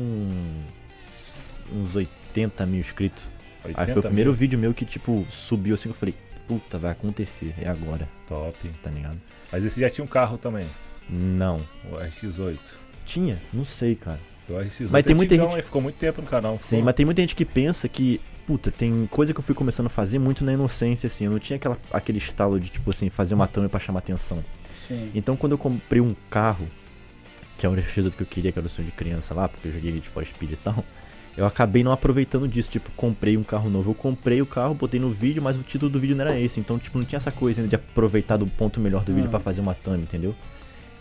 uns 1.71 1.95
80 1.95 2.65
mil 2.65 2.80
inscritos. 2.80 3.30
Aí 3.63 3.74
foi 3.74 3.81
80 3.81 4.00
o 4.00 4.01
primeiro 4.04 4.30
mil. 4.31 4.38
vídeo 4.39 4.60
meu 4.60 4.74
que 4.74 4.86
tipo 4.86 5.25
subiu 5.30 5.74
assim, 5.75 5.89
eu 5.89 5.95
falei, 5.95 6.15
puta, 6.48 6.77
vai 6.77 6.92
acontecer, 6.92 7.54
é 7.60 7.68
agora, 7.69 8.07
Top. 8.27 8.57
tá 8.81 8.89
ligado? 8.89 9.19
Mas 9.51 9.63
esse 9.63 9.80
já 9.80 9.89
tinha 9.89 10.04
um 10.04 10.07
carro 10.07 10.38
também, 10.38 10.68
Não. 11.09 11.62
o 11.92 11.95
RX-8. 11.95 12.57
Tinha? 13.06 13.39
Não 13.54 13.63
sei, 13.66 13.95
cara. 13.95 14.19
O 14.50 14.54
RX-8 14.54 14.88
Mas 14.92 15.04
tem 15.04 15.13
é 15.13 15.16
muita 15.16 15.33
antigão, 15.36 15.51
gente- 15.51 15.63
ficou 15.63 15.81
muito 15.81 15.95
tempo 15.95 16.21
no 16.21 16.27
canal. 16.27 16.57
Sim, 16.57 16.81
mas 16.81 16.95
tem 16.95 17.06
muita 17.06 17.21
gente 17.21 17.36
que 17.36 17.45
pensa 17.45 17.88
que, 17.88 18.19
puta, 18.45 18.72
tem 18.72 19.07
coisa 19.07 19.34
que 19.34 19.40
eu 19.40 19.44
fui 19.44 19.56
começando 19.56 19.88
a 19.88 19.90
fazer 19.90 20.19
muito 20.19 20.44
na 20.44 20.54
inocência, 20.54 21.07
assim. 21.07 21.25
Eu 21.25 21.31
não 21.31 21.40
tinha 21.40 21.57
aquela, 21.57 21.78
aquele 21.92 22.18
estalo 22.18 22.60
de, 22.60 22.69
tipo 22.69 22.90
assim, 22.90 23.10
fazer 23.10 23.36
uma 23.36 23.48
thumb 23.48 23.68
pra 23.69 23.80
chamar 23.80 24.00
atenção. 24.00 24.44
Sim. 24.88 25.12
Então, 25.16 25.36
quando 25.36 25.54
eu 25.54 25.57
comprei 25.57 26.01
um 26.01 26.16
carro, 26.30 26.68
que 27.57 27.66
é 27.66 27.69
o 27.69 27.74
RX 27.74 28.13
que 28.16 28.24
eu 28.24 28.28
queria, 28.28 28.51
que 28.51 28.60
era 28.60 28.66
o 28.66 28.69
sonho 28.69 28.86
de 28.88 28.92
criança 28.92 29.34
lá, 29.34 29.48
porque 29.48 29.68
eu 29.68 29.72
joguei 29.72 29.92
de 29.94 30.10
for 30.10 30.25
speed 30.25 30.51
e 30.51 30.56
tal, 30.57 30.84
eu 31.38 31.45
acabei 31.45 31.84
não 31.84 31.92
aproveitando 31.92 32.48
disso. 32.48 32.69
Tipo, 32.69 32.92
comprei 32.92 33.38
um 33.38 33.44
carro 33.44 33.69
novo. 33.69 33.92
Eu 33.92 33.95
comprei 33.95 34.42
o 34.42 34.45
carro, 34.45 34.74
botei 34.74 35.00
no 35.00 35.10
vídeo, 35.12 35.42
mas 35.42 35.57
o 35.57 35.62
título 35.63 35.90
do 35.92 36.00
vídeo 36.00 36.16
não 36.16 36.25
era 36.25 36.38
esse. 36.40 36.60
Então, 36.60 36.78
tipo, 36.78 36.98
não 36.98 37.06
tinha 37.06 37.18
essa 37.18 37.31
coisa 37.31 37.62
ainda 37.62 37.69
de 37.69 37.75
aproveitar 37.75 38.38
do 38.38 38.45
ponto 38.45 38.80
melhor 38.80 39.04
do 39.04 39.13
vídeo 39.13 39.28
Ah. 39.28 39.31
pra 39.31 39.40
fazer 39.40 39.62
uma 39.62 39.73
thumb, 39.73 40.02
entendeu? 40.02 40.35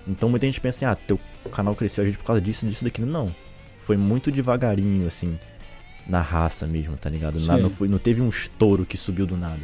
Então, 0.07 0.29
muita 0.29 0.47
gente 0.47 0.61
pensa 0.61 0.79
assim, 0.79 0.85
ah, 0.85 0.97
teu 1.07 1.19
canal 1.51 1.75
cresceu 1.75 2.03
a 2.03 2.07
gente 2.07 2.19
por 2.19 2.25
causa 2.25 2.41
disso, 2.41 2.67
disso, 2.67 2.85
daquilo. 2.85 3.07
Não. 3.07 3.35
Foi 3.79 3.97
muito 3.97 4.31
devagarinho, 4.31 5.07
assim, 5.07 5.39
na 6.07 6.21
raça 6.21 6.67
mesmo, 6.67 6.97
tá 6.97 7.09
ligado? 7.09 7.39
Não, 7.41 7.71
foi, 7.71 7.89
não 7.89 7.99
teve 7.99 8.21
um 8.21 8.29
estouro 8.29 8.85
que 8.85 8.97
subiu 8.97 9.27
do 9.27 9.37
nada. 9.37 9.63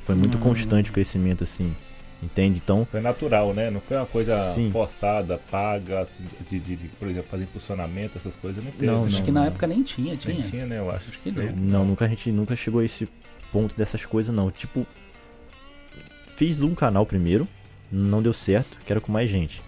Foi 0.00 0.14
muito 0.14 0.36
Hum. 0.36 0.40
constante 0.40 0.90
o 0.90 0.92
crescimento, 0.92 1.44
assim, 1.44 1.74
entende? 2.22 2.60
Então, 2.62 2.86
Foi 2.90 3.00
natural, 3.00 3.54
né? 3.54 3.70
Não 3.70 3.80
foi 3.80 3.96
uma 3.96 4.06
coisa 4.06 4.36
Sim. 4.52 4.70
forçada, 4.70 5.38
paga, 5.50 6.00
assim, 6.00 6.24
de, 6.48 6.58
de, 6.58 6.76
de, 6.76 6.88
por 6.88 7.08
exemplo, 7.08 7.28
fazer 7.30 7.44
impulsionamento, 7.44 8.18
essas 8.18 8.34
coisas. 8.36 8.62
Não 8.62 8.70
teve. 8.72 8.86
Não? 8.86 9.04
Acho 9.06 9.18
não, 9.18 9.24
que 9.24 9.32
na 9.32 9.40
não. 9.40 9.46
época 9.46 9.66
nem 9.66 9.82
tinha, 9.82 10.16
tinha. 10.16 10.34
Nem 10.34 10.42
tinha, 10.42 10.66
né? 10.66 10.78
Eu 10.78 10.90
acho. 10.90 11.08
Acho 11.10 11.20
que 11.20 11.30
não. 11.30 11.52
Não, 11.56 11.84
nunca 11.84 12.04
a 12.04 12.08
gente 12.08 12.30
nunca 12.32 12.54
chegou 12.56 12.80
a 12.80 12.84
esse 12.84 13.08
ponto 13.52 13.76
dessas 13.76 14.04
coisas, 14.04 14.34
não. 14.34 14.50
Tipo, 14.50 14.86
fiz 16.28 16.60
um 16.62 16.74
canal 16.74 17.06
primeiro, 17.06 17.46
não 17.90 18.22
deu 18.22 18.32
certo, 18.32 18.78
que 18.84 18.92
era 18.92 19.00
com 19.00 19.12
mais 19.12 19.30
gente. 19.30 19.62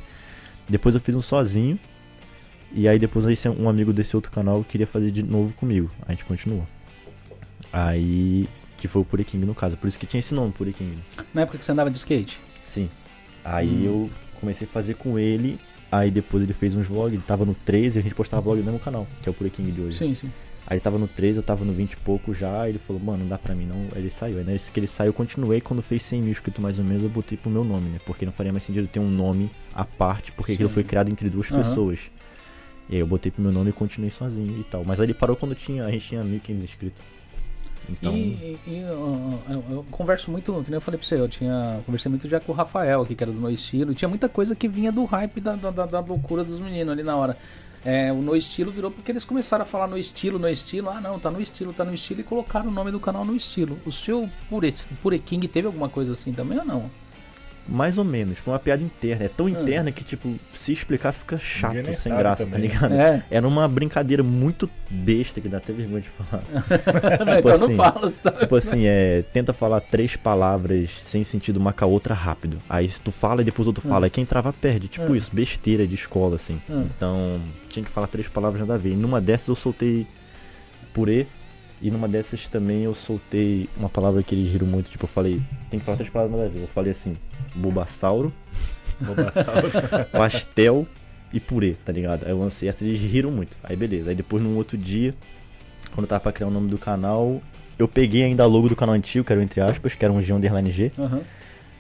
Depois 0.69 0.95
eu 0.95 1.01
fiz 1.01 1.15
um 1.15 1.21
sozinho, 1.21 1.79
e 2.73 2.87
aí 2.89 2.99
depois 2.99 3.25
esse, 3.27 3.49
um 3.49 3.69
amigo 3.69 3.93
desse 3.93 4.15
outro 4.17 4.31
canal 4.31 4.65
queria 4.65 4.87
fazer 4.87 5.11
de 5.11 5.23
novo 5.23 5.53
comigo. 5.55 5.91
A 6.07 6.13
gente 6.13 6.25
continuou. 6.25 6.65
Aí, 7.73 8.49
que 8.77 8.89
foi 8.89 9.03
o 9.03 9.05
Pureking 9.05 9.39
no 9.39 9.55
caso, 9.55 9.77
por 9.77 9.87
isso 9.89 9.99
que 9.99 10.07
tinha 10.07 10.19
esse 10.21 10.35
nome, 10.35 10.53
Pureking. 10.53 10.99
Na 11.35 11.43
época 11.43 11.59
que 11.59 11.65
você 11.65 11.73
andava 11.73 11.91
de 11.91 11.99
skate? 11.99 12.41
Sim. 12.65 12.89
Aí 13.45 13.69
Hum. 13.69 13.85
eu 13.85 14.11
comecei 14.41 14.67
a 14.67 14.71
fazer 14.71 14.95
com 14.95 15.19
ele, 15.19 15.59
aí 15.91 16.11
depois 16.11 16.43
ele 16.43 16.53
fez 16.53 16.75
uns 16.75 16.87
vlogs, 16.87 17.15
ele 17.15 17.23
tava 17.27 17.45
no 17.45 17.55
13 17.55 17.99
e 17.99 18.01
a 18.01 18.03
gente 18.03 18.15
postava 18.15 18.43
vlog 18.43 18.59
no 18.59 18.65
mesmo 18.65 18.81
canal, 18.81 19.07
que 19.23 19.29
é 19.29 19.31
o 19.31 19.35
Pureking 19.35 19.71
de 19.71 19.81
hoje. 19.81 19.99
Sim, 19.99 20.15
sim. 20.15 20.31
Aí 20.69 20.75
ele 20.75 20.81
tava 20.81 20.99
no 20.99 21.07
13, 21.07 21.39
eu 21.39 21.43
tava 21.45 21.65
no 21.65 21.73
20 21.73 21.93
e 21.93 21.97
pouco 21.99 22.35
já, 22.35 22.63
aí 22.63 22.73
ele 22.73 22.79
falou, 22.81 23.01
mano, 23.01 23.19
não 23.21 23.29
dá 23.29 23.39
pra 23.39 23.55
mim 23.55 23.67
não. 23.67 23.87
Aí 23.93 24.01
ele 24.03 24.11
saiu. 24.11 24.39
Aí 24.39 24.45
nesse 24.45 24.73
que 24.73 24.81
ele 24.81 24.89
saiu, 24.89 25.11
eu 25.11 25.13
continuei. 25.13 25.61
Quando 25.61 25.81
fez 25.81 26.03
100 26.03 26.23
mil 26.23 26.33
inscritos 26.33 26.61
mais 26.61 26.81
ou 26.81 26.85
menos, 26.85 27.05
eu 27.05 27.09
botei 27.09 27.39
pro 27.39 27.49
meu 27.49 27.63
nome, 27.63 27.89
né? 27.89 28.01
Porque 28.05 28.25
não 28.27 28.33
faria 28.33 28.51
mais 28.51 28.65
sentido 28.65 28.89
ter 28.89 28.99
um 28.99 29.09
nome 29.09 29.49
à 29.73 29.85
parte, 29.85 30.33
porque 30.33 30.53
aquilo 30.55 30.69
Sim. 30.69 30.75
foi 30.75 30.83
criado 30.83 31.09
entre 31.09 31.31
duas 31.31 31.53
Aham. 31.53 31.59
pessoas. 31.63 32.11
E 32.89 32.95
aí 32.95 33.01
eu 33.01 33.07
botei 33.07 33.33
pro 33.33 33.43
meu 33.43 33.51
nome 33.53 33.71
e 33.71 33.73
continuei 33.73 34.11
sozinho 34.11 34.61
e 34.61 34.65
tal. 34.65 34.85
Mas 34.85 35.01
aí 35.01 35.07
ele 35.07 35.15
parou 35.15 35.37
quando 35.37 35.55
tinha, 35.55 35.85
a 35.85 35.91
gente 35.91 36.07
tinha 36.09 36.23
1.500 36.23 36.63
inscritos. 36.65 37.03
Então, 37.89 38.13
E, 38.15 38.59
e, 38.67 38.79
eu, 38.79 39.39
eu- 39.49 39.65
eu 39.71 39.87
converso 39.93 40.31
muito, 40.31 40.53
que 40.65 40.71
nem 40.71 40.77
eu 40.77 40.81
falei 40.81 40.99
pra 40.99 41.07
você, 41.07 41.15
eu 41.15 41.29
tinha 41.29 41.81
conversei 41.87 42.11
muito 42.11 42.29
já 42.29 42.41
com 42.41 42.51
o 42.51 42.55
Rafael 42.55 43.01
aqui, 43.03 43.15
que 43.15 43.23
era 43.23 43.33
do 43.33 43.39
No 43.41 43.49
Estilo, 43.51 43.93
e 43.93 43.95
tinha 43.95 44.09
muita 44.09 44.29
coisa 44.29 44.57
que 44.57 44.67
vinha 44.67 44.91
do 44.91 45.05
hype 45.05 45.41
da, 45.41 45.55
da, 45.55 45.71
da- 45.71 46.01
loucura 46.01 46.43
dos 46.43 46.59
meninos 46.59 46.93
ali 46.93 47.03
na 47.05 47.15
hora. 47.17 47.37
É, 47.85 48.13
o 48.13 48.17
No 48.17 48.35
Estilo 48.35 48.73
virou 48.73 48.91
porque 48.91 49.13
eles 49.13 49.25
começaram 49.25 49.63
a 49.63 49.67
falar 49.67 49.87
no 49.87 49.97
estilo, 49.97 50.37
no 50.37 50.49
estilo, 50.49 50.91
ah 50.91 51.01
não, 51.01 51.21
tá 51.21 51.31
no 51.31 51.41
estilo, 51.41 51.73
tá 51.73 51.85
no 51.85 51.95
estilo, 51.95 52.21
e 52.21 52.25
colocaram 52.25 52.69
o 52.69 52.73
nome 52.73 52.91
do 52.91 52.99
canal 52.99 53.25
no 53.25 53.37
estilo. 53.37 53.79
O 53.87 53.93
seu 53.93 54.29
Pure, 54.51 54.75
Pure 55.01 55.19
King 55.21 55.47
teve 55.47 55.69
alguma 55.69 55.89
coisa 55.89 56.13
assim 56.15 56.33
também 56.33 56.59
ou 56.59 56.65
não? 56.65 56.91
Mais 57.69 57.99
ou 57.99 58.05
menos. 58.05 58.39
Foi 58.39 58.53
uma 58.55 58.59
piada 58.61 58.83
interna. 58.83 59.25
É 59.25 59.29
tão 59.29 59.47
Ah. 59.47 59.51
interna 59.51 59.91
que, 59.93 60.05
tipo, 60.05 60.35
se 60.53 60.73
explicar 60.73 61.13
fica 61.13 61.39
chato, 61.39 61.93
sem 61.95 62.15
graça, 62.17 62.45
também, 62.47 62.69
tá 62.71 62.87
ligado? 62.89 62.95
É. 62.95 63.25
Era 63.31 63.47
uma 63.47 63.67
brincadeira 63.69 64.23
muito 64.23 64.69
besta 64.91 65.41
que 65.41 65.49
dá 65.49 65.59
até 65.59 65.73
vergonha 65.73 66.01
de 66.01 66.09
falar. 66.09 66.43
então 67.39 67.53
assim, 67.53 67.69
não 67.75 67.77
fala. 67.77 68.11
Tá? 68.23 68.31
tipo 68.33 68.57
assim, 68.57 68.87
é. 68.87 69.23
Tenta 69.33 69.53
falar 69.53 69.81
três 69.81 70.17
palavras 70.17 70.91
sem 70.91 71.25
sentido 71.25 71.57
uma 71.59 71.73
com 71.73 71.85
a 71.85 71.89
outra 71.89 72.15
rápido. 72.15 72.59
Aí 72.69 72.89
se 72.89 73.01
tu 73.01 73.11
fala 73.11 73.43
e 73.43 73.45
depois 73.45 73.67
outro 73.67 73.83
Ah. 73.87 73.89
fala, 73.89 74.11
quem 74.11 74.25
trava 74.25 74.53
perde. 74.53 74.89
Tipo 74.89 75.13
Ah. 75.13 75.17
isso, 75.17 75.31
besteira 75.35 75.87
de 75.87 75.95
escola, 75.95 76.37
assim. 76.37 76.61
Ah. 76.71 76.85
Então, 76.97 77.41
tinha 77.69 77.85
que 77.85 77.91
falar 77.91 78.07
três 78.07 78.29
palavras 78.29 78.61
nada 78.61 78.75
a 78.75 78.79
ver. 78.79 78.93
E 78.93 78.97
numa 78.97 79.21
dessas 79.21 79.49
eu 79.49 79.55
soltei 79.55 80.07
purê. 80.95 81.27
E 81.83 81.91
numa 81.91 82.09
dessas 82.09 82.49
também 82.49 82.85
eu 82.85 82.95
soltei 82.95 83.69
uma 83.77 83.91
palavra 83.91 84.23
que 84.23 84.35
eles 84.35 84.51
riram 84.51 84.67
muito. 84.67 84.89
Tipo, 84.91 85.05
eu 85.05 85.09
falei, 85.09 85.43
tem 85.69 85.79
que 85.79 85.85
falar 85.85 85.99
três 85.99 86.11
palavras 86.11 86.35
nada 86.39 86.49
a 86.49 86.53
ver. 86.53 86.63
Eu 86.63 86.69
falei 86.69 86.91
assim, 86.93 87.19
bulbasauro, 87.57 88.33
Bulbasauro. 89.01 89.71
pastel 90.13 90.87
e 91.33 91.41
purê, 91.41 91.75
tá 91.85 91.93
ligado? 91.93 92.25
Aí 92.25 92.31
eu 92.31 92.39
lancei 92.39 92.69
essa 92.69 92.85
eles 92.85 93.01
riram 93.01 93.31
muito. 93.31 93.57
Aí 93.65 93.77
beleza. 93.77 94.11
Aí 94.11 94.17
depois 94.17 94.43
num 94.43 94.57
outro 94.57 94.77
dia, 94.79 95.15
quando 95.93 96.05
eu 96.05 96.09
tava 96.09 96.21
pra 96.21 96.33
criar 96.33 96.47
o 96.49 96.51
nome 96.51 96.69
do 96.69 96.79
canal, 96.79 97.41
eu 97.79 97.87
peguei 97.89 98.23
ainda 98.25 98.43
a 98.43 98.47
logo 98.47 98.69
do 98.69 98.77
canal 98.77 98.95
antigo, 98.95 99.25
que 99.25 99.33
era 99.33 99.41
o 99.41 99.45
entre 99.45 99.61
aspas, 99.61 99.95
que 99.95 100.05
era 100.05 100.13
um 100.13 100.23
G 100.23 100.33
underline 100.33 100.71
G. 100.71 100.93
Aham. 100.99 101.23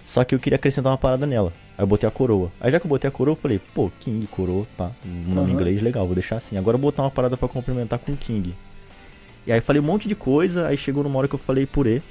Só 0.04 0.23
que 0.25 0.35
eu 0.35 0.38
queria 0.38 0.56
acrescentar 0.56 0.92
uma 0.92 0.99
parada 0.99 1.26
nela. 1.26 1.52
Aí 1.76 1.83
eu 1.83 1.87
botei 1.87 2.09
a 2.09 2.12
coroa. 2.12 2.52
Aí 2.61 2.71
já 2.71 2.78
que 2.78 2.87
eu 2.87 2.88
botei 2.88 3.09
a 3.09 3.11
coroa, 3.11 3.33
eu 3.33 3.37
falei, 3.37 3.59
pô, 3.75 3.90
King, 3.99 4.25
coroa, 4.28 4.66
pá, 4.76 4.92
um 5.04 5.35
nome 5.35 5.49
em 5.49 5.52
Aham. 5.52 5.52
inglês, 5.52 5.83
legal, 5.83 6.06
vou 6.06 6.14
deixar 6.14 6.37
assim. 6.37 6.56
Agora 6.56 6.76
eu 6.76 6.80
vou 6.80 6.90
botar 6.92 7.02
uma 7.02 7.11
parada 7.11 7.37
pra 7.37 7.49
complementar 7.49 7.99
com 7.99 8.14
King. 8.16 8.54
E 9.47 9.52
aí 9.52 9.61
falei 9.61 9.80
um 9.80 9.85
monte 9.85 10.06
de 10.09 10.14
coisa, 10.14 10.66
aí 10.68 10.76
chegou 10.76 11.02
numa 11.02 11.18
hora 11.18 11.28
que 11.28 11.35
eu 11.35 11.38
falei 11.38 11.66
purê. 11.66 12.02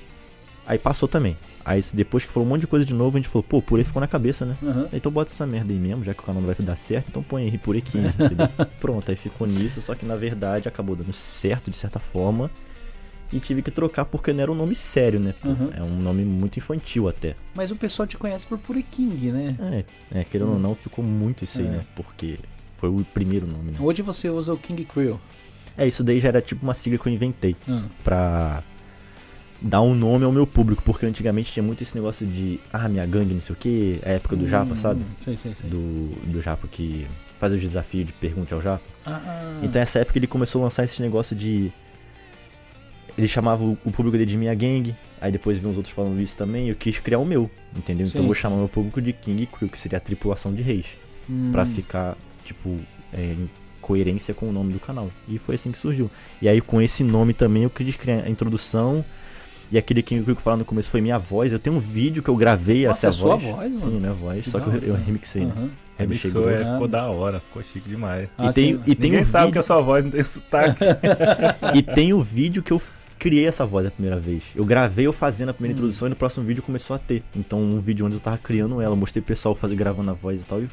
Aí 0.68 0.78
passou 0.78 1.08
também. 1.08 1.38
Aí 1.66 1.82
depois 1.94 2.24
que 2.26 2.32
falou 2.32 2.46
um 2.46 2.50
monte 2.52 2.62
de 2.62 2.68
coisa 2.68 2.86
de 2.86 2.94
novo, 2.94 3.18
a 3.18 3.20
gente 3.20 3.28
falou, 3.28 3.42
pô, 3.44 3.60
purê 3.60 3.84
ficou 3.84 4.00
na 4.00 4.08
cabeça, 4.08 4.46
né? 4.46 4.56
Aham. 4.62 4.88
Então 4.94 5.12
bota 5.12 5.32
essa 5.32 5.48
merda 5.48 5.74
aí 5.74 5.80
mesmo, 5.80 6.04
já 6.04 6.14
que 6.14 6.22
o 6.22 6.24
canal 6.24 6.40
não 6.42 6.48
vai 6.48 6.56
dar 6.64 6.76
certo, 6.76 7.08
então 7.10 7.24
põe 7.24 7.44
aí 7.50 7.58
purê 7.58 7.82
King, 7.82 8.06
entendeu? 8.20 8.48
Pronto, 8.80 9.10
aí 9.10 9.16
ficou 9.18 9.48
nisso, 9.48 9.82
só 9.82 9.96
que 9.96 10.06
na 10.06 10.16
verdade 10.16 10.68
acabou 10.70 10.96
dando 10.96 11.12
certo 11.12 11.72
de 11.72 11.76
certa 11.76 11.98
forma. 12.00 12.52
E 13.34 13.40
tive 13.40 13.64
que 13.64 13.72
trocar 13.72 14.06
porque 14.06 14.32
não 14.32 14.44
era 14.44 14.52
um 14.52 14.56
nome 14.56 14.76
sério, 14.76 15.20
né? 15.20 15.34
Uhum. 15.44 15.70
É 15.76 15.82
um 15.82 16.00
nome 16.00 16.24
muito 16.24 16.58
infantil 16.60 17.10
até. 17.10 17.36
Mas 17.56 17.72
o 17.72 17.76
pessoal 17.76 18.08
te 18.08 18.16
conhece 18.16 18.46
por 18.46 18.60
Puri 18.60 18.84
King, 18.84 19.32
né? 19.32 19.56
É, 20.12 20.20
é 20.20 20.24
querendo 20.24 20.52
ou 20.52 20.60
não, 20.60 20.76
ficou 20.76 21.04
muito 21.04 21.44
isso 21.44 21.60
aí, 21.60 21.66
É. 21.66 21.72
né? 21.72 21.82
Porque 21.96 22.38
foi 22.78 22.90
o 22.90 23.04
primeiro 23.12 23.48
nome, 23.48 23.72
né? 23.72 23.78
Hoje 23.82 24.04
você 24.04 24.30
usa 24.30 24.54
o 24.54 24.58
King 24.58 24.86
Crew. 24.86 25.20
É, 25.76 25.88
isso 25.88 26.04
daí 26.04 26.20
já 26.20 26.28
era 26.30 26.42
tipo 26.42 26.62
uma 26.64 26.76
sigla 26.76 27.00
que 27.00 27.10
eu 27.10 27.14
inventei 27.14 27.56
Ah, 27.68 27.86
pra 28.04 28.64
dar 29.62 29.82
um 29.82 29.96
nome 29.96 30.26
ao 30.26 30.32
meu 30.32 30.46
público, 30.46 30.84
porque 30.84 31.06
antigamente 31.06 31.52
tinha 31.52 31.64
muito 31.64 31.82
esse 31.82 31.96
negócio 31.96 32.26
de, 32.28 32.60
ah, 32.72 32.88
minha 32.90 33.06
gangue, 33.06 33.34
não 33.34 33.42
sei 33.42 33.54
o 33.54 33.58
que, 33.58 34.00
a 34.06 34.10
época 34.10 34.36
do 34.36 34.48
Japa, 34.48 34.74
hum, 34.74 34.76
sabe? 34.76 35.04
Sei, 35.22 35.36
sei, 35.38 35.56
sei. 35.56 35.70
Do, 35.70 36.10
do 36.32 36.42
Japa 36.42 36.68
que 36.68 37.08
faz 37.40 37.52
os 37.54 37.62
desafios 37.62 38.06
de 38.08 38.14
pergunte 38.14 38.54
ao 38.54 38.62
Japa. 38.62 38.84
Ah, 39.06 39.60
Então 39.64 39.82
essa 39.82 40.00
época 40.00 40.20
ele 40.20 40.28
começou 40.28 40.62
a 40.62 40.66
lançar 40.66 40.84
esse 40.84 41.02
negócio 41.02 41.36
de. 41.36 41.72
Ele 43.18 43.28
chamava 43.28 43.64
o 43.64 43.78
o 43.86 43.92
público 43.92 44.18
dele 44.18 44.30
de 44.30 44.38
minha 44.38 44.54
gangue, 44.54 44.94
aí 45.22 45.32
depois 45.32 45.58
vi 45.58 45.66
uns 45.66 45.78
outros 45.78 45.94
falando 45.96 46.20
isso 46.22 46.36
também, 46.36 46.66
e 46.68 46.70
eu 46.70 46.76
quis 46.76 47.00
criar 47.00 47.20
o 47.20 47.26
meu, 47.26 47.50
entendeu? 47.76 48.06
Então 48.06 48.20
Sim. 48.20 48.24
eu 48.24 48.26
vou 48.26 48.34
chamar 48.34 48.58
meu 48.58 48.68
público 48.68 49.02
de 49.02 49.14
King 49.14 49.46
Crew, 49.46 49.70
que 49.70 49.80
seria 49.80 49.98
a 49.98 50.02
tripulação 50.02 50.54
de 50.54 50.62
reis. 50.62 50.98
hum, 51.30 51.50
Pra 51.52 51.66
ficar, 51.66 52.18
tipo, 52.44 52.78
é, 53.14 53.22
em 53.22 53.50
coerência 53.80 54.34
com 54.34 54.50
o 54.50 54.52
nome 54.52 54.74
do 54.74 54.80
canal. 54.80 55.10
E 55.30 55.38
foi 55.38 55.56
assim 55.56 55.72
que 55.72 55.78
surgiu. 55.78 56.12
E 56.42 56.50
aí 56.50 56.60
com 56.60 56.82
esse 56.82 57.04
nome 57.06 57.34
também 57.34 57.64
eu 57.64 57.70
quis 57.70 57.96
criar 57.96 58.24
a 58.26 58.30
introdução. 58.30 59.06
E 59.72 59.78
aquele 59.78 60.02
que 60.02 60.16
eu 60.16 60.36
falar 60.36 60.58
no 60.58 60.66
começo 60.66 60.90
foi 60.92 61.02
minha 61.02 61.18
voz. 61.18 61.52
Eu 61.52 61.60
tenho 61.60 61.76
um 61.76 61.80
vídeo 61.80 62.22
que 62.22 62.30
eu 62.30 62.36
gravei 62.36 62.86
Nossa, 62.88 63.08
essa 63.08 63.18
é 63.18 63.20
sua 63.20 63.36
voz. 63.36 63.56
voz, 63.56 63.78
Sim, 63.78 64.00
minha 64.00 64.14
voz. 64.14 64.44
Que 64.44 64.50
só 64.50 64.60
que 64.60 64.68
eu, 64.68 64.74
eu 64.90 64.96
remixei, 64.96 65.46
né? 65.46 65.54
aham. 65.56 65.70
Remixei 65.98 66.30
Remixou, 66.32 66.50
é, 66.52 66.58
ficou 66.74 66.88
da 66.90 67.10
hora, 67.10 67.40
ficou 67.40 67.64
chique 67.64 67.88
demais. 67.90 68.28
Ah, 68.38 68.48
E 68.48 68.54
tem, 68.54 68.78
que- 68.78 68.92
e 68.92 68.96
tem 68.96 69.10
Ninguém 69.12 69.22
um 69.22 69.26
sabe 69.26 69.46
vídeo, 69.46 69.54
que 69.54 69.60
a 69.60 69.64
sua 69.64 69.80
voz 69.82 70.04
não 70.04 70.12
tem 70.12 70.24
sotaque. 70.24 70.84
E 71.74 71.82
tem 71.82 72.14
o 72.14 72.22
vídeo 72.22 72.62
que 72.62 72.74
eu 72.74 72.82
criei 73.18 73.48
essa 73.48 73.66
voz 73.66 73.88
a 73.88 73.92
primeira 73.92 74.20
vez. 74.20 74.44
Eu 74.56 74.66
gravei 74.66 75.08
eu 75.08 75.14
fazendo 75.14 75.50
a 75.50 75.54
primeira 75.54 75.74
Hum. 75.74 75.78
introdução 75.78 76.08
e 76.08 76.10
no 76.10 76.16
próximo 76.16 76.46
vídeo 76.46 76.62
começou 76.62 76.96
a 76.96 77.00
ter. 77.00 77.24
Então 77.36 77.60
um 77.60 77.80
vídeo 77.80 78.06
onde 78.06 78.16
eu 78.16 78.20
tava 78.20 78.38
criando 78.38 78.82
ela, 78.82 78.96
mostrei 78.96 79.22
pro 79.22 79.30
pessoal 79.30 79.56
fazer, 79.56 79.76
gravando 79.76 80.12
a 80.12 80.14
voz 80.14 80.42
e 80.42 80.46
tal, 80.46 80.62
e 80.62 80.68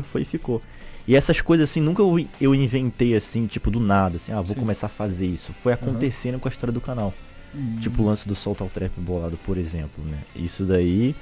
foi 0.00 0.22
e 0.22 0.24
ficou. 0.24 0.62
E 1.08 1.16
essas 1.16 1.40
coisas 1.40 1.68
assim, 1.70 1.80
nunca 1.80 2.02
eu, 2.02 2.24
eu 2.40 2.54
inventei 2.54 3.16
assim, 3.16 3.46
tipo, 3.46 3.70
do 3.70 3.80
nada, 3.80 4.16
assim, 4.16 4.30
ah, 4.32 4.40
vou 4.42 4.54
Sim. 4.54 4.60
começar 4.60 4.86
a 4.86 4.90
fazer 4.90 5.26
isso. 5.26 5.52
Foi 5.54 5.72
acontecendo 5.72 6.38
com 6.38 6.46
a 6.46 6.50
história 6.50 6.72
do 6.72 6.80
canal. 6.80 7.12
Hum. 7.54 7.76
Tipo 7.80 8.02
o 8.02 8.06
lance 8.06 8.26
do 8.28 8.34
Solta 8.34 8.64
o 8.64 8.68
Trap 8.68 8.92
bolado, 8.98 9.38
por 9.44 9.56
exemplo, 9.56 10.04
né? 10.04 10.18
Isso 10.36 10.64
daí. 10.64 11.14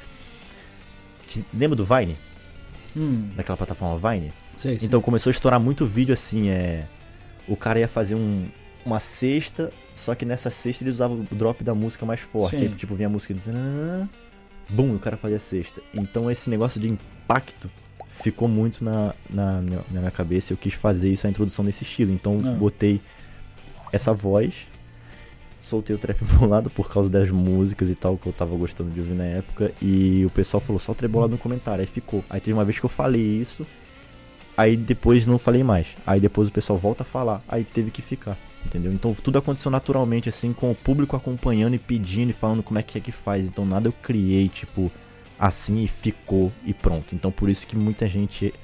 Te- 1.27 1.45
lembra 1.55 1.77
do 1.77 1.85
Vine? 1.85 2.17
Hum, 2.97 3.31
Daquela 3.37 3.57
plataforma 3.57 3.99
Vine? 4.11 4.33
sei, 4.57 4.79
sei. 4.79 4.87
Então 4.87 5.01
começou 5.01 5.31
a 5.31 5.33
estourar 5.33 5.61
muito 5.61 5.85
vídeo 5.87 6.13
assim, 6.13 6.49
é. 6.49 6.87
O 7.47 7.57
cara 7.57 7.79
ia 7.79 7.87
fazer 7.89 8.15
um, 8.15 8.49
uma 8.85 8.99
cesta, 8.99 9.73
só 9.95 10.15
que 10.15 10.25
nessa 10.25 10.51
cesta 10.51 10.83
ele 10.83 10.91
usava 10.91 11.15
o 11.15 11.23
drop 11.31 11.63
da 11.63 11.75
música 11.75 12.05
mais 12.07 12.21
forte. 12.21 12.57
Aí, 12.57 12.69
tipo, 12.71 12.95
vinha 12.95 13.07
a 13.09 13.11
música 13.11 13.33
dizendo. 13.35 14.09
Bum, 14.69 14.93
e 14.95 14.97
o 14.97 14.99
cara 14.99 15.17
fazia 15.17 15.37
a 15.37 15.41
cesta. 15.41 15.81
Então 15.95 16.29
esse 16.31 16.51
negócio 16.51 16.81
de 16.81 16.89
impacto 16.89 17.71
ficou 18.09 18.49
muito 18.49 18.83
na, 18.83 19.15
na, 19.31 19.61
minha, 19.61 19.85
na 19.93 20.01
minha 20.01 20.11
cabeça. 20.11 20.53
Eu 20.53 20.57
quis 20.57 20.75
fazer 20.75 21.13
isso, 21.13 21.25
a 21.27 21.31
introdução 21.31 21.65
nesse 21.65 21.85
estilo. 21.85 22.11
Então 22.13 22.41
Ah. 22.45 22.51
botei 22.53 23.01
essa 23.93 24.13
voz. 24.13 24.67
Soltei 25.67 25.97
o 25.97 25.99
trap 25.99 26.23
bolado 26.39 26.71
por 26.71 26.89
causa 26.89 27.11
das 27.11 27.29
músicas 27.29 27.91
e 27.91 27.97
tal, 27.97 28.17
que 28.17 28.29
eu 28.29 28.33
tava 28.33 28.55
gostando 28.57 28.89
de 28.89 29.01
ouvir 29.01 29.15
na 29.15 29.25
época. 29.25 29.73
E 29.83 30.25
o 30.25 30.31
pessoal 30.31 30.61
falou 30.61 30.79
só 30.79 30.93
o 30.93 30.95
trap 30.95 31.11
bolado 31.11 31.33
no 31.33 31.39
comentário. 31.39 31.81
Aí 31.81 31.89
ficou. 31.89 32.25
Aí 32.31 32.41
teve 32.41 32.53
uma 32.53 32.65
vez 32.65 32.79
que 32.79 32.87
eu 32.87 32.91
falei 32.91 33.21
isso. 33.21 33.67
Aí 34.57 34.77
depois 34.77 35.27
não 35.27 35.41
falei 35.41 35.65
mais. 35.65 35.89
Aí 36.07 36.21
depois 36.21 36.47
o 36.47 36.53
pessoal 36.53 36.79
volta 36.79 37.03
a 37.03 37.07
falar. 37.07 37.43
Aí 37.49 37.65
teve 37.65 37.91
que 37.91 38.01
ficar. 38.01 38.39
Entendeu? 38.65 38.93
Então 38.93 39.13
tudo 39.13 39.41
aconteceu 39.41 39.69
naturalmente, 39.69 40.29
assim, 40.29 40.53
com 40.53 40.71
o 40.71 40.75
público 40.75 41.17
acompanhando 41.17 41.75
e 41.75 41.81
pedindo 41.81 42.31
e 42.31 42.33
falando 42.33 42.63
como 42.63 42.79
é 42.79 42.83
que 42.85 42.97
é 42.97 43.01
que 43.01 43.11
faz. 43.11 43.45
Então 43.45 43.67
nada 43.67 43.89
eu 43.89 43.93
criei, 43.93 44.49
tipo, 44.49 44.89
assim 45.37 45.83
e 45.83 45.89
ficou 45.89 46.53
e 46.65 46.73
pronto. 46.73 47.13
Então 47.13 47.33
por 47.33 47.49
isso 47.49 47.67
que 47.67 47.77
muita 47.77 48.07
gente 48.07 48.55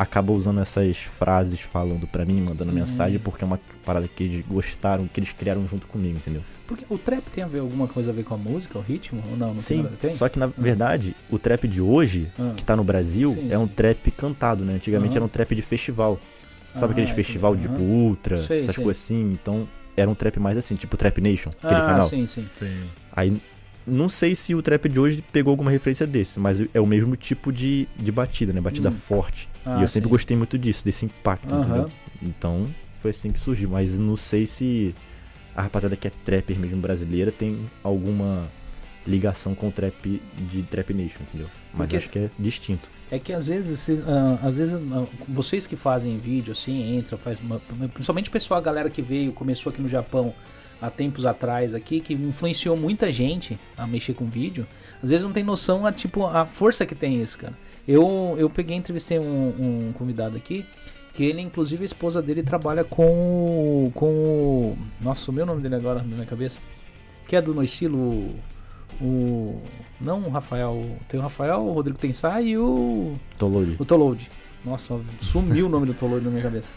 acaba 0.00 0.32
usando 0.32 0.60
essas 0.60 0.96
frases 0.96 1.60
falando 1.60 2.06
pra 2.06 2.24
mim, 2.24 2.40
mandando 2.40 2.70
Sim. 2.70 2.78
mensagem, 2.78 3.18
porque 3.18 3.44
é 3.44 3.46
uma 3.46 3.60
parada 3.84 4.08
que 4.08 4.24
eles 4.24 4.46
gostaram, 4.46 5.06
que 5.06 5.20
eles 5.20 5.30
criaram 5.30 5.68
junto 5.68 5.86
comigo, 5.86 6.16
entendeu? 6.16 6.42
Porque 6.66 6.86
o 6.88 6.96
trap 6.96 7.30
tem 7.30 7.44
a 7.44 7.46
ver 7.46 7.58
alguma 7.58 7.86
coisa 7.86 8.10
a 8.10 8.14
ver 8.14 8.24
com 8.24 8.32
a 8.32 8.38
música, 8.38 8.78
o 8.78 8.80
ritmo? 8.80 9.22
Ou 9.30 9.36
não? 9.36 9.48
não 9.52 9.58
Sim, 9.58 9.86
só 10.10 10.26
que 10.30 10.38
na 10.38 10.46
verdade, 10.46 11.14
o 11.30 11.38
trap 11.38 11.68
de 11.68 11.82
hoje, 11.82 12.32
Ah. 12.38 12.54
que 12.56 12.64
tá 12.64 12.74
no 12.74 12.82
Brasil, 12.82 13.34
Sim, 13.34 13.48
é 13.50 13.58
um 13.58 13.66
sim. 13.68 13.74
trap 13.74 14.10
cantado, 14.12 14.64
né? 14.64 14.74
Antigamente 14.76 15.10
Aham. 15.10 15.16
era 15.18 15.24
um 15.26 15.28
trap 15.28 15.54
de 15.54 15.60
festival. 15.60 16.18
Sabe 16.72 16.86
Ah, 16.86 16.92
aqueles 16.92 17.10
festival 17.10 17.54
tipo 17.54 17.82
Ultra, 17.82 18.42
Sei, 18.46 18.60
essas 18.60 18.76
sei. 18.76 18.84
coisas 18.84 19.02
assim? 19.04 19.32
Então 19.32 19.68
era 19.96 20.08
um 20.08 20.14
trap 20.14 20.38
mais 20.38 20.56
assim, 20.56 20.76
tipo 20.76 20.96
Trap 20.96 21.18
Nation, 21.20 21.50
aquele 21.62 21.80
ah, 21.80 21.84
canal. 21.84 22.08
sim, 22.08 22.26
sim. 22.26 22.48
Sim. 22.58 22.84
Aí 23.12 23.36
não 23.90 24.08
sei 24.08 24.34
se 24.34 24.54
o 24.54 24.62
trap 24.62 24.88
de 24.88 24.98
hoje 25.00 25.22
pegou 25.32 25.50
alguma 25.50 25.70
referência 25.70 26.06
desse, 26.06 26.38
mas 26.40 26.62
é 26.72 26.80
o 26.80 26.86
mesmo 26.86 27.16
tipo 27.16 27.52
de, 27.52 27.88
de 27.96 28.10
batida, 28.12 28.52
né? 28.52 28.60
Batida 28.60 28.90
Hum. 28.90 28.92
forte. 28.92 29.48
Ah, 29.64 29.78
e 29.78 29.82
eu 29.82 29.88
sempre 29.88 30.08
sim. 30.08 30.12
gostei 30.12 30.36
muito 30.36 30.56
disso, 30.58 30.84
desse 30.84 31.04
impacto, 31.04 31.54
entendeu? 31.54 31.90
Então 32.22 32.66
foi 33.00 33.10
assim 33.10 33.30
que 33.30 33.40
surgiu. 33.40 33.70
Mas 33.70 33.98
não 33.98 34.16
sei 34.16 34.46
se 34.46 34.94
a 35.54 35.62
rapaziada 35.62 35.96
que 35.96 36.06
é 36.08 36.12
trapper 36.24 36.58
mesmo 36.58 36.80
brasileira 36.80 37.30
tem 37.32 37.58
alguma 37.82 38.48
ligação 39.06 39.54
com 39.54 39.68
o 39.68 39.72
trap 39.72 40.20
de 40.50 40.62
Trap 40.62 40.92
Nation, 40.92 41.20
entendeu? 41.22 41.48
Mas 41.72 41.86
Porque- 41.90 41.96
acho 41.96 42.10
que 42.10 42.18
é 42.18 42.30
distinto. 42.38 42.88
É 43.10 43.18
que 43.18 43.32
às 43.32 43.48
vezes, 43.48 43.80
vocês, 43.80 44.00
ah, 44.06 44.38
às 44.42 44.56
vezes 44.58 44.74
ah, 44.74 45.06
vocês 45.28 45.66
que 45.66 45.74
fazem 45.74 46.18
vídeo 46.18 46.52
assim, 46.52 46.96
entra, 46.96 47.16
faz 47.16 47.40
uma- 47.40 47.60
principalmente 47.92 48.28
o 48.28 48.32
pessoal, 48.32 48.60
a 48.60 48.62
galera 48.62 48.88
que 48.90 49.02
veio, 49.02 49.32
começou 49.32 49.70
aqui 49.70 49.80
no 49.82 49.88
Japão 49.88 50.32
há 50.80 50.90
tempos 50.90 51.26
atrás 51.26 51.74
aqui, 51.74 52.00
que 52.00 52.14
influenciou 52.14 52.76
muita 52.76 53.10
gente 53.12 53.58
a 53.76 53.86
mexer 53.86 54.14
com 54.14 54.26
vídeo, 54.26 54.66
às 55.02 55.10
vezes 55.10 55.24
não 55.24 55.32
tem 55.32 55.44
noção 55.44 55.86
a 55.86 55.92
tipo 55.92 56.26
a 56.26 56.46
força 56.46 56.84
que 56.86 56.94
tem 56.94 57.20
isso, 57.22 57.38
cara. 57.38 57.54
Eu 57.88 58.34
eu 58.38 58.48
peguei, 58.50 58.76
entrevistei 58.76 59.18
um, 59.18 59.88
um 59.88 59.92
convidado 59.92 60.36
aqui, 60.36 60.64
que 61.14 61.24
ele 61.24 61.40
inclusive 61.40 61.82
a 61.82 61.86
esposa 61.86 62.22
dele 62.22 62.42
trabalha 62.42 62.84
com 62.84 63.04
o- 63.86 63.92
com 63.94 64.06
o, 64.06 64.78
nossa, 65.00 65.30
o 65.30 65.34
meu 65.34 65.44
nome 65.46 65.60
dele 65.60 65.74
agora 65.74 65.98
na 66.00 66.14
minha 66.14 66.26
cabeça, 66.26 66.60
que 67.26 67.34
é 67.36 67.42
do 67.42 67.52
no 67.54 67.62
estilo 67.64 68.30
o 69.00 69.60
não 70.00 70.20
o 70.22 70.30
Rafael, 70.30 70.82
tem 71.08 71.18
o 71.18 71.22
Rafael, 71.22 71.60
o 71.60 71.72
Rodrigo 71.72 71.98
Tensai 71.98 72.48
e 72.48 72.58
o 72.58 73.12
Tolori. 73.38 73.76
o 73.78 73.84
Tolode. 73.84 74.30
Nossa, 74.64 74.98
sumiu 75.20 75.66
o 75.66 75.68
nome 75.68 75.86
do 75.86 75.94
Tolode 75.94 76.24
na 76.24 76.30
minha 76.30 76.42
cabeça. 76.42 76.70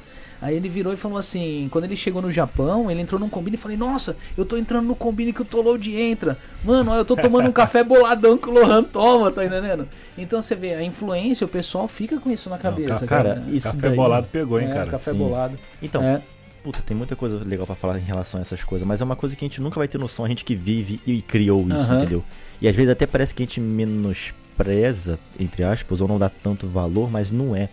Aí 0.43 0.57
ele 0.57 0.67
virou 0.67 0.91
e 0.91 0.97
falou 0.97 1.17
assim: 1.17 1.69
quando 1.71 1.85
ele 1.85 1.95
chegou 1.95 2.21
no 2.21 2.29
Japão, 2.29 2.91
ele 2.91 2.99
entrou 2.99 3.17
num 3.19 3.29
combine 3.29 3.55
e 3.55 3.59
falei: 3.59 3.77
Nossa, 3.77 4.17
eu 4.37 4.43
tô 4.43 4.57
entrando 4.57 4.85
no 4.85 4.95
combine 4.95 5.31
que 5.31 5.41
o 5.41 5.45
Tolode 5.45 5.95
entra. 5.95 6.37
Mano, 6.65 6.91
ó, 6.91 6.97
eu 6.97 7.05
tô 7.05 7.15
tomando 7.15 7.47
um 7.47 7.51
café 7.53 7.81
boladão 7.83 8.37
que 8.37 8.49
o 8.49 8.51
Lohan 8.51 8.83
toma, 8.83 9.31
tá 9.31 9.45
entendendo? 9.45 9.87
Então 10.17 10.41
você 10.41 10.53
vê, 10.53 10.73
a 10.73 10.83
influência, 10.83 11.45
o 11.45 11.47
pessoal 11.47 11.87
fica 11.87 12.19
com 12.19 12.29
isso 12.29 12.49
na 12.49 12.57
cabeça. 12.57 13.07
cara, 13.07 13.35
cara. 13.35 13.45
isso 13.49 13.67
Café 13.67 13.87
daí- 13.87 13.95
bolado 13.95 14.27
pegou, 14.27 14.59
hein, 14.59 14.67
É, 14.67 14.73
cara? 14.73 14.91
café 14.91 15.11
sim. 15.11 15.17
bolado. 15.17 15.57
Então, 15.81 16.03
É. 16.03 16.21
puta, 16.61 16.81
tem 16.85 16.95
muita 16.95 17.15
coisa 17.15 17.41
legal 17.45 17.65
pra 17.65 17.75
falar 17.75 17.97
em 17.97 18.03
relação 18.03 18.37
a 18.37 18.41
essas 18.41 18.61
coisas, 18.63 18.85
mas 18.85 18.99
é 18.99 19.03
uma 19.05 19.15
coisa 19.15 19.35
que 19.37 19.45
a 19.45 19.47
gente 19.47 19.61
nunca 19.61 19.79
vai 19.79 19.87
ter 19.87 19.97
noção, 19.97 20.25
a 20.25 20.27
gente 20.27 20.43
que 20.43 20.55
vive 20.55 20.99
e 21.07 21.21
criou 21.21 21.61
isso, 21.69 21.91
Aham. 21.91 21.97
entendeu? 22.01 22.23
E 22.61 22.67
às 22.67 22.75
vezes 22.75 22.91
até 22.91 23.05
parece 23.07 23.33
que 23.33 23.43
a 23.43 23.45
gente 23.45 23.59
menospreza, 23.61 25.17
entre 25.39 25.63
aspas, 25.63 26.01
ou 26.01 26.07
não 26.07 26.19
dá 26.19 26.29
tanto 26.29 26.67
valor, 26.67 27.09
mas 27.09 27.31
não 27.31 27.55
é. 27.55 27.69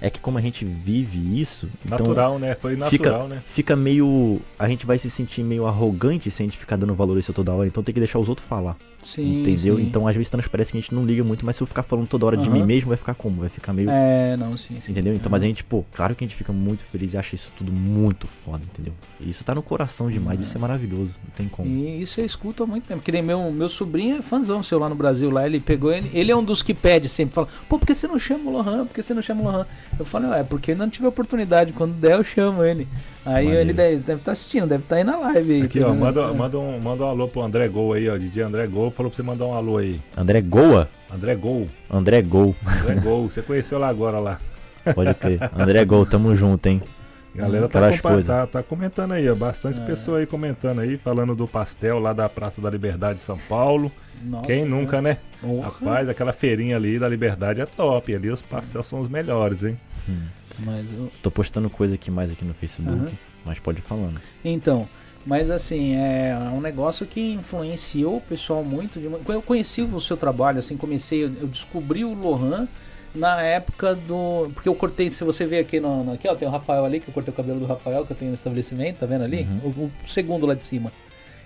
É 0.00 0.08
que 0.08 0.18
como 0.20 0.38
a 0.38 0.40
gente 0.40 0.64
vive 0.64 1.40
isso, 1.40 1.68
então 1.84 1.98
Natural, 1.98 2.38
né? 2.38 2.54
Foi 2.54 2.72
natural, 2.72 2.90
fica, 2.90 3.28
né? 3.28 3.42
fica 3.46 3.76
meio. 3.76 4.40
A 4.58 4.66
gente 4.66 4.86
vai 4.86 4.98
se 4.98 5.10
sentir 5.10 5.42
meio 5.42 5.66
arrogante 5.66 6.30
se 6.30 6.42
a 6.42 6.46
gente 6.46 6.56
ficar 6.56 6.76
dando 6.76 6.94
valor 6.94 7.16
a 7.16 7.20
isso 7.20 7.32
toda 7.32 7.52
hora, 7.52 7.68
então 7.68 7.82
tem 7.82 7.92
que 7.92 8.00
deixar 8.00 8.18
os 8.18 8.28
outros 8.28 8.48
falar. 8.48 8.76
Sim, 9.02 9.40
entendeu? 9.40 9.76
sim. 9.76 9.82
Então 9.82 10.06
às 10.06 10.14
vezes 10.14 10.28
transparece 10.28 10.72
que 10.72 10.78
a 10.78 10.80
gente 10.80 10.94
não 10.94 11.04
liga 11.04 11.24
muito, 11.24 11.44
mas 11.44 11.56
se 11.56 11.62
eu 11.62 11.66
ficar 11.66 11.82
falando 11.82 12.06
toda 12.06 12.26
hora 12.26 12.36
de 12.36 12.48
Aham. 12.48 12.58
mim 12.58 12.62
mesmo, 12.64 12.88
vai 12.88 12.96
ficar 12.96 13.14
como? 13.14 13.40
Vai 13.40 13.48
ficar 13.48 13.72
meio. 13.72 13.90
É, 13.90 14.36
não, 14.36 14.56
sim, 14.56 14.80
sim. 14.80 14.92
Entendeu? 14.92 15.14
Então, 15.14 15.30
mas 15.30 15.42
a 15.42 15.46
gente, 15.46 15.64
pô, 15.64 15.84
claro 15.92 16.14
que 16.14 16.24
a 16.24 16.26
gente 16.26 16.36
fica 16.36 16.52
muito 16.52 16.84
feliz 16.84 17.14
e 17.14 17.18
acha 17.18 17.34
isso 17.34 17.52
tudo 17.56 17.72
muito 17.72 18.26
foda, 18.26 18.62
entendeu? 18.64 18.92
Isso 19.20 19.44
tá 19.44 19.54
no 19.54 19.62
coração 19.62 20.10
demais, 20.10 20.40
isso 20.40 20.56
é 20.56 20.60
maravilhoso, 20.60 21.12
não 21.22 21.30
tem 21.36 21.48
como. 21.48 21.68
E 21.68 22.02
isso 22.02 22.20
eu 22.20 22.24
escuto 22.24 22.62
há 22.62 22.66
muito 22.66 22.84
tempo. 22.84 23.02
Que 23.02 23.12
nem 23.12 23.22
meu, 23.22 23.50
meu 23.52 23.68
sobrinho 23.68 24.18
é 24.18 24.22
fãzão 24.22 24.62
seu 24.62 24.78
lá 24.78 24.88
no 24.88 24.94
Brasil. 24.94 25.30
Lá 25.30 25.46
ele 25.46 25.60
pegou 25.60 25.92
ele. 25.92 26.10
Ele 26.12 26.30
é 26.30 26.36
um 26.36 26.44
dos 26.44 26.62
que 26.62 26.74
pede 26.74 27.08
sempre. 27.08 27.34
Fala, 27.34 27.48
pô, 27.68 27.78
por 27.78 27.86
que 27.86 27.94
você 27.94 28.06
não 28.06 28.18
chama 28.18 28.50
o 28.50 28.52
Lohan? 28.52 28.86
Por 28.86 28.94
que 28.94 29.02
você 29.02 29.14
não 29.14 29.22
chama 29.22 29.42
o 29.42 29.44
Lohan? 29.44 29.66
Eu 29.98 30.04
falo, 30.04 30.32
é, 30.32 30.42
porque 30.42 30.74
não 30.74 30.88
tive 30.88 31.06
oportunidade. 31.06 31.72
Quando 31.72 31.94
der, 31.94 32.12
eu 32.12 32.24
chamo 32.24 32.64
ele. 32.64 32.88
Aí 33.24 33.44
Maneiro. 33.44 33.60
ele 33.60 33.72
deve 33.72 33.96
estar 33.96 34.16
tá 34.16 34.32
assistindo, 34.32 34.66
deve 34.66 34.82
estar 34.82 34.96
aí 34.96 35.04
na 35.04 35.18
live. 35.18 35.52
Aí, 35.52 35.62
Aqui, 35.62 35.80
tá 35.80 35.88
ó, 35.88 35.94
manda, 35.94 36.32
manda, 36.32 36.58
um, 36.58 36.80
manda 36.80 37.04
um 37.04 37.08
alô 37.08 37.28
pro 37.28 37.42
André 37.42 37.68
Gol 37.68 37.92
aí, 37.92 38.08
ó. 38.08 38.16
DJ 38.16 38.42
André 38.44 38.66
Gol 38.66 38.89
falou 38.90 39.10
pra 39.10 39.16
você 39.16 39.22
mandar 39.22 39.46
um 39.46 39.54
alô 39.54 39.78
aí. 39.78 40.00
André 40.16 40.40
Goa? 40.40 40.88
André 41.12 41.34
Gol. 41.34 41.68
André 41.90 42.22
Gol. 42.22 42.54
André 42.66 42.94
Gol. 43.00 43.30
Você 43.30 43.42
conheceu 43.42 43.78
lá 43.78 43.88
agora 43.88 44.18
lá. 44.18 44.40
Pode 44.94 45.12
crer. 45.14 45.40
André 45.56 45.84
Gol, 45.84 46.06
tamo 46.06 46.34
junto, 46.34 46.66
hein? 46.66 46.82
Galera 47.34 47.68
tá, 47.68 47.90
compa- 47.92 48.10
coisas. 48.10 48.26
tá, 48.26 48.46
tá 48.46 48.62
comentando 48.62 49.12
aí, 49.12 49.28
ó. 49.30 49.34
Bastante 49.36 49.80
É. 49.80 49.84
pessoa 49.84 50.18
aí 50.18 50.26
comentando 50.26 50.80
aí, 50.80 50.96
falando 50.96 51.34
do 51.34 51.46
pastel 51.46 51.98
lá 52.00 52.12
da 52.12 52.28
Praça 52.28 52.60
da 52.60 52.68
Liberdade 52.68 53.18
de 53.20 53.24
São 53.24 53.38
Paulo. 53.38 53.90
Nossa, 54.22 54.46
Quem 54.46 54.64
nunca, 54.64 55.00
né? 55.00 55.18
Porra. 55.40 55.68
Rapaz, 55.68 56.08
aquela 56.08 56.32
feirinha 56.32 56.74
ali 56.76 56.98
da 56.98 57.08
Liberdade 57.08 57.60
é 57.60 57.66
top. 57.66 58.14
Ali 58.14 58.30
os 58.30 58.42
pastéis 58.42 58.84
são 58.86 58.98
os 59.00 59.08
melhores, 59.08 59.62
hein? 59.62 59.76
Mas 60.58 60.92
eu- 60.92 61.10
Tô 61.22 61.30
postando 61.30 61.70
coisa 61.70 61.94
aqui 61.94 62.10
mais 62.10 62.30
aqui 62.32 62.44
no 62.44 62.52
Facebook, 62.52 62.92
Aham. 62.98 63.10
mas 63.44 63.58
pode 63.60 63.78
ir 63.78 63.82
falando. 63.82 64.20
Então, 64.44 64.88
mas 65.26 65.50
assim, 65.50 65.94
é 65.96 66.36
um 66.52 66.60
negócio 66.60 67.06
que 67.06 67.20
influenciou 67.34 68.16
o 68.16 68.20
pessoal 68.20 68.64
muito. 68.64 68.98
De... 68.98 69.06
Eu 69.28 69.42
conheci 69.42 69.82
o 69.82 70.00
seu 70.00 70.16
trabalho, 70.16 70.58
assim, 70.58 70.76
comecei, 70.76 71.24
eu 71.24 71.46
descobri 71.46 72.04
o 72.04 72.14
Lohan 72.14 72.66
na 73.14 73.42
época 73.42 73.94
do. 73.94 74.50
Porque 74.54 74.68
eu 74.68 74.74
cortei, 74.74 75.10
se 75.10 75.22
você 75.24 75.44
ver 75.44 75.58
aqui 75.58 75.78
no. 75.80 76.04
no- 76.04 76.12
Aqui, 76.12 76.26
ó, 76.28 76.34
tem 76.34 76.46
o 76.48 76.50
Rafael 76.50 76.84
ali, 76.84 77.00
que 77.00 77.08
eu 77.08 77.14
cortei 77.14 77.32
o 77.32 77.36
cabelo 77.36 77.60
do 77.60 77.66
Rafael, 77.66 78.06
que 78.06 78.12
eu 78.12 78.16
tenho 78.16 78.30
no 78.30 78.34
estabelecimento, 78.34 78.98
tá 79.00 79.06
vendo 79.06 79.24
ali? 79.24 79.46
Uhum. 79.64 79.70
O, 79.76 80.06
o 80.06 80.08
segundo 80.08 80.46
lá 80.46 80.54
de 80.54 80.64
cima. 80.64 80.92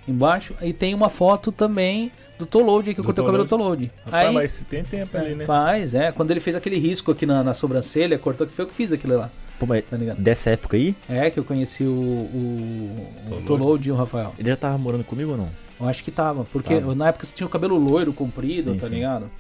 Embaixo. 0.07 0.54
E 0.61 0.73
tem 0.73 0.93
uma 0.95 1.09
foto 1.09 1.50
também 1.50 2.12
do 2.38 2.45
Tolode, 2.45 2.93
que 2.95 3.00
eu 3.00 3.04
cortei 3.04 3.23
o 3.23 3.26
cabelo 3.26 3.45
do 3.45 3.49
Tolode. 3.49 3.90
Rapaz, 4.04 4.28
Aí. 4.28 4.35
mas 4.35 4.52
se 4.52 4.64
tem 4.64 4.85
tempo 4.85 5.16
ali, 5.16 5.35
né? 5.35 5.47
Faz, 5.47 5.95
é. 5.95 6.12
Quando 6.12 6.31
ele 6.31 6.40
fez 6.40 6.54
aquele 6.54 6.76
risco 6.78 7.11
aqui 7.11 7.25
na, 7.25 7.43
na 7.43 7.54
sobrancelha, 7.54 8.19
cortou, 8.19 8.47
que 8.47 8.52
foi 8.52 8.64
eu 8.64 8.69
que 8.69 8.75
fiz 8.75 8.93
aquilo 8.93 9.16
lá, 9.16 9.31
Pô, 9.58 9.66
mas 9.66 9.84
tá 9.84 9.96
ligado? 9.96 10.18
dessa 10.20 10.50
época 10.50 10.76
aí, 10.76 10.94
É 11.08 11.30
que 11.30 11.38
eu 11.38 11.44
conheci 11.44 11.84
o, 11.84 11.88
o, 11.90 13.08
o 13.30 13.40
Tolode. 13.42 13.88
E 13.88 13.92
o 13.92 13.94
Rafael. 13.94 14.34
ele 14.38 14.49
já 14.49 14.56
tava 14.56 14.76
morando 14.78 15.04
comigo 15.04 15.32
ou 15.32 15.37
não? 15.37 15.49
Eu 15.80 15.88
acho 15.88 16.02
que 16.04 16.11
tava, 16.11 16.44
porque 16.52 16.75
Tava. 16.80 16.94
na 16.94 17.08
época 17.08 17.26
você 17.26 17.34
tinha 17.34 17.46
o 17.46 17.50
cabelo 17.50 17.76
loiro, 17.76 18.12
comprido, 18.12 18.73
Sim, 18.73 18.78
tá 18.78 18.87
sim. 18.88 18.94
ligado? 18.94 19.30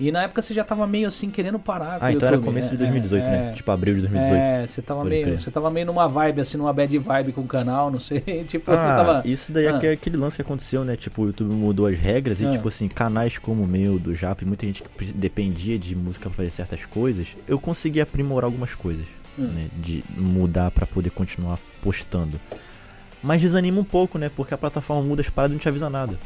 E 0.00 0.10
na 0.10 0.22
época 0.22 0.40
você 0.40 0.54
já 0.54 0.64
tava 0.64 0.86
meio 0.86 1.06
assim 1.06 1.30
querendo 1.30 1.58
parar 1.58 2.00
com 2.00 2.06
Ah, 2.06 2.08
o 2.08 2.12
então 2.12 2.26
era 2.26 2.36
YouTube. 2.36 2.44
começo 2.46 2.70
de 2.70 2.74
É, 2.76 2.78
2018, 2.78 3.24
é, 3.26 3.30
né? 3.30 3.52
Tipo 3.52 3.70
abril 3.70 3.94
de 3.94 4.00
2018. 4.00 4.40
É, 4.42 4.66
você 4.66 4.82
tava 4.82 5.00
Pode 5.00 5.10
meio, 5.10 5.22
crer. 5.26 5.40
você 5.40 5.50
tava 5.50 5.70
meio 5.70 5.86
numa 5.86 6.08
vibe 6.08 6.40
assim, 6.40 6.56
numa 6.56 6.72
bad 6.72 6.98
vibe 6.98 7.32
com 7.32 7.42
o 7.42 7.46
canal, 7.46 7.90
não 7.90 8.00
sei, 8.00 8.20
tipo, 8.48 8.70
Ah, 8.72 8.74
tava 8.74 9.22
isso 9.28 9.52
daí 9.52 9.66
Ah. 9.68 9.76
é 9.76 9.78
que- 9.78 9.86
aquele 9.88 10.16
lance 10.16 10.36
que 10.36 10.42
aconteceu, 10.42 10.82
né? 10.82 10.96
Tipo, 10.96 11.22
o 11.22 11.26
YouTube 11.26 11.52
mudou 11.52 11.86
as 11.86 11.96
regras 11.98 12.40
e, 12.40 12.46
Ah. 12.46 12.50
tipo 12.50 12.66
assim, 12.68 12.88
canais 12.88 13.36
como 13.38 13.62
o 13.62 13.66
meu, 13.66 13.98
do 13.98 14.14
Jap, 14.14 14.42
muita 14.46 14.64
gente 14.66 14.82
que 14.82 15.04
dependia 15.12 15.78
de 15.78 15.94
música 15.94 16.28
pra 16.30 16.36
fazer 16.38 16.50
certas 16.50 16.84
coisas, 16.86 17.36
eu 17.46 17.60
consegui 17.60 18.00
aprimorar 18.00 18.46
algumas 18.46 18.74
coisas, 18.74 19.04
Hum. 19.38 19.44
né? 19.46 19.68
De 19.76 20.04
mudar 20.16 20.70
pra 20.70 20.86
poder 20.86 21.10
continuar 21.10 21.58
postando. 21.80 22.40
Mas 23.22 23.40
desanima 23.40 23.80
um 23.80 23.84
pouco, 23.84 24.18
né? 24.18 24.28
Porque 24.34 24.52
a 24.52 24.58
plataforma 24.58 25.02
muda 25.02 25.20
as 25.22 25.30
paradas 25.30 25.52
e 25.52 25.54
não 25.54 25.60
te 25.60 25.68
avisa 25.68 25.88
nada. 25.88 26.18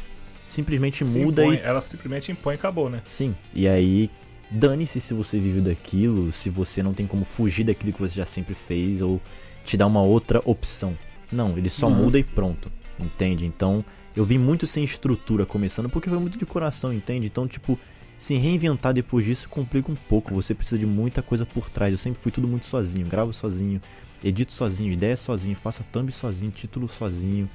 Simplesmente 0.45 1.05
Se 1.05 1.19
muda 1.19 1.43
impõe- 1.43 1.55
e. 1.57 1.59
Ela 1.61 1.81
simplesmente 1.81 2.31
impõe 2.31 2.53
e 2.53 2.55
acabou, 2.55 2.89
né? 2.89 3.01
Sim. 3.05 3.35
E 3.53 3.67
aí, 3.67 4.09
dane-se 4.49 4.99
se 4.99 5.13
você 5.13 5.37
vive 5.39 5.61
daquilo, 5.61 6.31
se 6.31 6.49
você 6.49 6.81
não 6.81 6.93
tem 6.93 7.05
como 7.05 7.23
fugir 7.25 7.63
daquilo 7.65 7.93
que 7.93 7.99
você 7.99 8.15
já 8.15 8.25
sempre 8.25 8.55
fez 8.55 9.01
ou 9.01 9.21
te 9.63 9.75
dá 9.77 9.85
uma 9.85 10.01
outra 10.01 10.41
opção. 10.45 10.97
Não, 11.31 11.57
ele 11.57 11.69
só 11.69 11.87
Uhum. 11.87 11.95
muda 11.95 12.17
e 12.17 12.23
pronto. 12.23 12.71
Entende? 12.99 13.45
Então, 13.45 13.83
eu 14.15 14.25
vim 14.25 14.37
muito 14.39 14.65
sem 14.65 14.83
estrutura 14.83 15.45
começando 15.45 15.89
porque 15.89 16.09
foi 16.09 16.17
muito 16.19 16.37
de 16.37 16.45
coração, 16.45 16.91
entende? 16.93 17.27
Então, 17.27 17.47
tipo, 17.47 17.77
se 18.17 18.35
reinventar 18.37 18.93
depois 18.93 19.25
disso 19.25 19.47
complica 19.47 19.91
um 19.91 19.95
pouco. 19.95 20.33
Você 20.33 20.53
precisa 20.55 20.77
de 20.77 20.85
muita 20.85 21.21
coisa 21.21 21.45
por 21.45 21.69
trás. 21.69 21.91
Eu 21.91 21.97
sempre 21.97 22.19
fui 22.19 22.31
tudo 22.31 22.47
muito 22.47 22.65
sozinho. 22.65 23.05
Gravo 23.07 23.31
sozinho, 23.31 23.81
edito 24.23 24.51
sozinho, 24.51 24.91
ideia 24.91 25.15
sozinho, 25.15 25.55
faço 25.55 25.83
thumb 25.91 26.11
sozinho, 26.11 26.51
título 26.51 26.87
sozinho. 26.87 27.47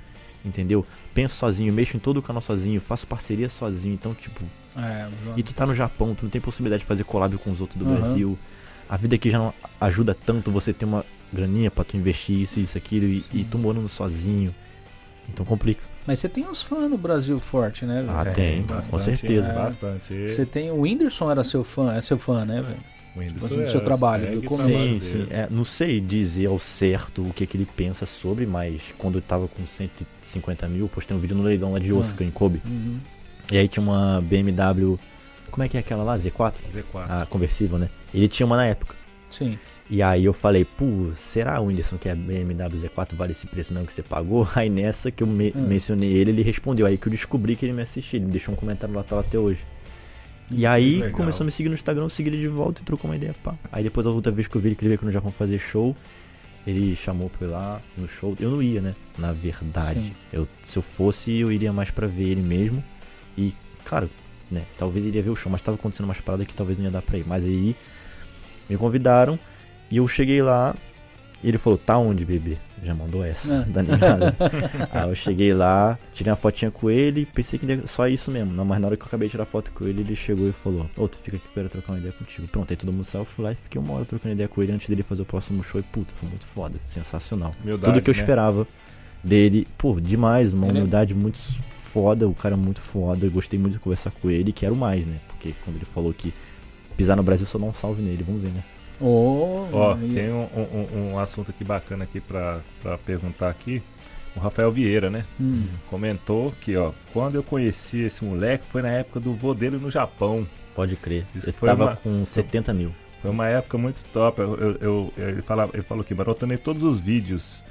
Entendeu? 0.45 0.85
Penso 1.15 1.37
sozinho, 1.37 1.73
mexo 1.73 1.97
em 1.97 2.01
todo 2.01 2.17
o 2.17 2.23
canal 2.23 2.43
sozinho, 2.43 2.81
faço 2.81 3.07
parceria 3.07 3.49
sozinho. 3.49 3.95
Então, 3.95 4.15
tipo, 4.15 4.43
É, 4.77 5.09
e 5.37 5.43
tu 5.43 5.55
tá 5.55 5.67
no 5.67 5.75
Japão, 5.75 6.15
tu 6.15 6.25
não 6.25 6.31
tem 6.31 6.41
possibilidade 6.41 6.81
de 6.81 6.87
fazer 6.87 7.05
collab 7.05 7.37
com 7.39 7.51
os 7.51 7.61
outros 7.61 7.79
do 7.79 7.85
Aham. 7.85 8.01
Brasil. 8.01 8.39
A 8.89 8.97
vida 8.97 9.15
aqui 9.15 9.31
já 9.31 9.39
não 9.39 9.55
ajuda 9.81 10.15
tanto 10.15 10.51
você 10.51 10.73
ter 10.73 10.85
uma 10.85 11.05
graninha 11.33 11.71
pra 11.71 11.85
tu 11.85 11.97
investir 11.97 12.41
isso, 12.41 12.61
isso, 12.61 12.77
aquilo, 12.77 13.07
e, 13.07 13.25
e 13.33 13.45
tu 13.45 13.57
morando 13.57 13.89
sozinho. 13.89 14.55
Então 15.29 15.47
complica. 15.47 15.92
Mas 16.07 16.19
você 16.19 16.29
tem 16.29 16.45
uns 16.47 16.63
fãs 16.63 16.91
no 16.91 16.99
Brasil 16.99 17.39
forte, 17.39 17.85
né, 17.85 18.03
velho? 18.03 18.11
Ah, 18.11 18.25
tem, 18.25 18.65
com 18.91 18.99
certeza. 18.99 19.53
é, 19.53 19.55
Bastante. 19.55 20.29
Você 20.31 20.45
tem 20.45 20.71
o 20.71 20.81
Whindersson 20.81 21.31
era 21.31 21.45
seu 21.45 21.63
fã, 21.63 21.95
é 21.95 22.01
seu 22.01 22.19
fã, 22.19 22.45
né, 22.45 22.61
velho? 22.61 22.81
O 23.15 23.21
Whindersson 23.21 23.49
do 23.49 23.63
é- 23.63 23.69
seu 23.69 23.81
trabalho, 23.85 24.43
Sim, 24.57 24.99
sim. 24.99 25.27
É, 25.31 25.47
não 25.51 25.65
sei 25.65 26.01
dizer 26.01 26.47
ao 26.47 26.59
certo 26.59 27.23
o 27.29 27.33
que, 27.33 27.47
que 27.47 27.57
ele 27.57 27.67
pensa 27.77 28.05
sobre, 28.07 28.47
mas 28.47 28.93
quando 28.99 29.19
eu 29.19 29.23
tava 29.23 29.47
com 29.47 29.65
150 29.67 30.67
mil, 30.67 30.89
postei 30.89 31.17
um 31.17 31.21
vídeo 31.21 31.37
no 31.37 31.43
leilão 31.43 31.73
lá 31.73 31.79
de 31.79 31.93
Ah. 31.93 31.97
Osaka, 31.97 32.25
em 32.25 32.31
Kobe. 32.31 32.61
Uhum. 32.65 32.99
E 33.51 33.59
aí 33.59 33.69
tinha 33.69 33.83
uma 33.83 34.21
BMW. 34.23 34.99
Como 35.51 35.63
é 35.63 35.69
que 35.69 35.77
é 35.77 35.81
aquela 35.81 36.03
lá? 36.03 36.17
Z4? 36.17 36.55
Z4. 36.73 37.07
A 37.11 37.27
conversível, 37.27 37.79
né? 37.79 37.91
Ele 38.15 38.27
tinha 38.27 38.47
uma 38.47 38.57
na 38.57 38.67
época. 38.67 38.97
Sim. 39.31 39.59
E 39.91 40.01
aí 40.03 40.25
eu 40.25 40.33
falei, 40.33 40.65
pô, 40.65 41.11
será, 41.15 41.61
Whindersson, 41.61 41.99
que 41.99 42.09
a 42.09 42.15
BMW 42.15 42.77
Z4 42.79 43.15
vale 43.15 43.33
esse 43.33 43.47
preço 43.47 43.75
mesmo 43.75 43.87
que 43.87 43.93
você 43.93 44.03
pagou? 44.03 44.49
Aí 44.57 44.71
nessa 44.71 45.11
que 45.11 45.23
eu 45.23 45.27
me- 45.27 45.53
Hum. 45.55 45.67
mencionei 45.67 46.11
ele, 46.13 46.31
ele 46.31 46.43
respondeu. 46.43 46.87
Aí 46.87 46.97
que 46.97 47.09
eu 47.09 47.11
descobri 47.11 47.57
que 47.57 47.67
ele 47.67 47.73
me 47.75 47.83
assistiu, 47.83 48.19
ele 48.19 48.27
me 48.27 48.33
deixou 48.33 48.55
um 48.55 48.57
comentário 48.57 48.95
lá, 48.95 49.03
tá 49.03 49.21
até 49.21 49.39
hoje. 49.39 49.65
E 50.51 50.65
Hum, 50.67 50.71
aí 50.71 50.91
legal. 50.97 51.11
começou 51.13 51.45
a 51.45 51.47
me 51.47 51.51
seguir 51.51 51.69
no 51.69 51.75
Instagram, 51.75 52.05
eu 52.05 52.09
segui 52.09 52.31
ele 52.31 52.39
de 52.39 52.49
volta 52.49 52.81
e 52.81 52.85
trocou 52.85 53.11
uma 53.11 53.17
ideia, 53.17 53.35
pá. 53.43 53.55
Aí 53.71 53.83
depois 53.85 54.07
a 54.07 54.11
outra 54.11 54.33
vez 54.33 54.49
que 54.49 54.57
eu 54.57 54.61
vi 54.61 54.69
ele 54.69 54.77
que 54.77 54.83
ele 54.83 54.89
veio 54.91 54.97
aqui 54.97 55.05
no 55.05 55.13
Japão 55.13 55.31
fazer 55.31 55.59
show, 55.59 55.95
ele 56.67 56.95
chamou 56.97 57.29
pra 57.29 57.47
ir 57.47 57.51
lá 57.51 57.83
no 57.97 58.09
show. 58.09 58.35
Eu 58.41 58.51
não 58.51 58.63
ia, 58.63 58.81
né? 58.81 58.95
Na 59.19 59.33
verdade. 59.33 60.01
Sim. 60.05 60.13
Eu, 60.33 60.49
se 60.63 60.79
eu 60.79 60.83
fosse, 60.83 61.37
eu 61.37 61.51
iria 61.53 61.73
mais 61.73 61.91
pra 61.91 62.07
ver 62.07 62.29
ele 62.31 62.41
mesmo. 62.43 62.83
E, 63.37 63.53
claro, 63.85 64.09
né? 64.51 64.63
Talvez 64.79 65.05
iria 65.05 65.23
ver 65.23 65.31
o 65.31 65.37
show, 65.37 65.51
mas 65.53 65.61
tava 65.61 65.75
acontecendo 65.77 66.05
umas 66.07 66.21
paradas 66.21 66.47
que 66.47 66.55
talvez 66.55 66.79
não 66.79 66.85
ia 66.87 66.91
dar 66.91 67.03
pra 67.03 67.19
ir. 67.19 67.25
Mas 67.27 67.45
aí 67.45 67.75
me 68.71 68.77
convidaram 68.77 69.39
e 69.93 69.99
eu 69.99 70.09
cheguei 70.09 70.43
lá 70.43 70.75
e 71.43 71.49
ele 71.49 71.59
falou, 71.59 71.77
tá 71.79 71.99
onde, 71.99 72.25
bebê? 72.25 72.57
Já 72.85 72.95
mandou 72.95 73.25
essa, 73.25 73.61
Ah. 73.61 73.67
tá 73.75 73.83
ligado? 73.83 74.35
aí 74.93 75.09
eu 75.09 75.15
cheguei 75.15 75.53
lá, 75.55 75.99
tirei 76.13 76.31
uma 76.31 76.37
fotinha 76.37 76.71
com 76.71 76.91
ele, 76.91 77.27
pensei 77.27 77.59
que 77.59 77.67
ia- 77.67 77.87
só 77.87 78.09
isso 78.09 78.31
mesmo. 78.31 78.53
Não, 78.53 78.65
mas 78.65 78.81
na 78.81 78.87
hora 78.89 78.97
que 78.97 79.03
eu 79.03 79.07
acabei 79.07 79.29
de 79.29 79.33
tirar 79.33 79.45
foto 79.45 79.71
com 79.73 79.87
ele, 79.87 80.01
ele 80.03 80.17
chegou 80.17 80.49
e 80.49 80.53
falou, 80.53 80.89
ô, 80.97 81.07
tu 81.07 81.19
fica 81.19 81.37
aqui 81.37 81.45
que 81.45 81.51
eu 81.51 81.55
quero 81.55 81.69
trocar 81.69 81.93
uma 81.93 81.99
ideia 81.99 82.13
contigo. 82.13 82.49
Pronto, 82.49 82.71
aí 82.71 82.77
todo 82.77 82.93
mundo 82.93 83.05
saiu, 83.05 83.23
eu 83.23 83.25
fui 83.27 83.45
lá 83.45 83.53
e 83.53 83.55
fiquei 83.57 83.81
uma 83.81 83.93
hora 83.93 84.05
trocando 84.05 84.33
ideia 84.35 84.49
com 84.49 84.63
ele 84.63 84.73
antes 84.73 84.89
dele 84.89 85.03
fazer 85.03 85.23
o 85.23 85.25
próximo 85.25 85.63
show 85.63 85.81
e 85.81 85.85
puta, 85.85 86.13
foi 86.17 86.29
muito 86.29 86.47
foda, 86.47 86.79
sensacional. 86.85 87.53
Humildade, 87.63 87.93
Tudo 87.93 88.03
que 88.03 88.11
eu 88.11 88.15
né? 88.15 88.21
esperava 88.21 88.67
dele, 89.23 89.67
pô, 89.79 90.01
demais, 90.01 90.53
uma 90.55 90.67
é- 90.67 90.71
humildade 90.71 91.15
muito 91.15 91.39
foda, 91.69 92.27
o 92.29 92.35
cara 92.35 92.55
é 92.55 92.59
muito 92.59 92.81
foda, 92.81 93.27
eu 93.27 93.31
gostei 93.31 93.59
muito 93.59 93.75
de 93.75 93.79
conversar 93.79 94.11
com 94.11 94.31
ele 94.31 94.51
e 94.51 94.53
quero 94.53 94.75
mais, 94.75 95.05
né? 95.07 95.19
Porque 95.29 95.55
quando 95.65 95.77
ele 95.77 95.85
falou 95.85 96.13
que 96.13 96.33
pisar 96.97 97.17
no 97.17 97.23
Brasil 97.23 97.47
só 97.47 97.59
dá 97.59 97.67
um 97.67 97.75
salve 97.75 98.03
nele, 98.03 98.23
vamos 98.25 98.43
ver, 98.43 98.51
né? 98.51 98.63
Oh, 99.03 99.67
Ó, 99.73 99.97
e- 100.01 100.15
tem 100.15 100.31
um, 100.33 100.47
um- 100.55 101.13
um 101.15 101.19
assunto 101.19 101.51
aqui 101.51 101.65
bacana 101.65 102.05
aqui 102.05 102.21
pra, 102.21 102.61
pra 102.83 102.97
perguntar 102.99 103.49
aqui. 103.49 103.83
O 104.37 104.41
Rafael 104.41 104.71
Vieira, 104.73 105.11
né? 105.11 105.25
Hum. 105.41 105.67
Comentou 105.91 106.55
que, 106.61 106.75
ó, 106.77 106.93
quando 107.13 107.35
eu 107.35 107.43
conheci 107.43 108.01
esse 108.03 108.25
moleque 108.25 108.65
foi 108.71 108.81
na 108.81 108.89
época 108.91 109.21
do 109.21 109.35
vô 109.35 109.53
dele 109.53 109.77
no 109.77 109.91
Japão. 109.91 110.47
Pode 110.75 110.97
crer. 110.97 111.27
Isso 111.35 111.53
foi 111.53 111.69
tava 111.69 111.85
uma- 111.85 111.97
com 111.97 112.25
70 112.25 112.73
mil. 112.73 112.95
Foi 113.21 113.31
uma 113.31 113.47
época 113.49 113.77
muito 113.77 114.03
top. 114.13 114.41
Eu, 114.41 114.55
eu- 114.57 114.77
eu- 114.81 115.13
ele, 115.19 115.43
falava, 115.43 115.73
ele 115.75 115.83
falou 115.83 116.03
que 116.03 116.15
maratonei 116.15 116.57
todos 116.57 116.83
os 116.83 116.99
vídeos. 116.99 117.63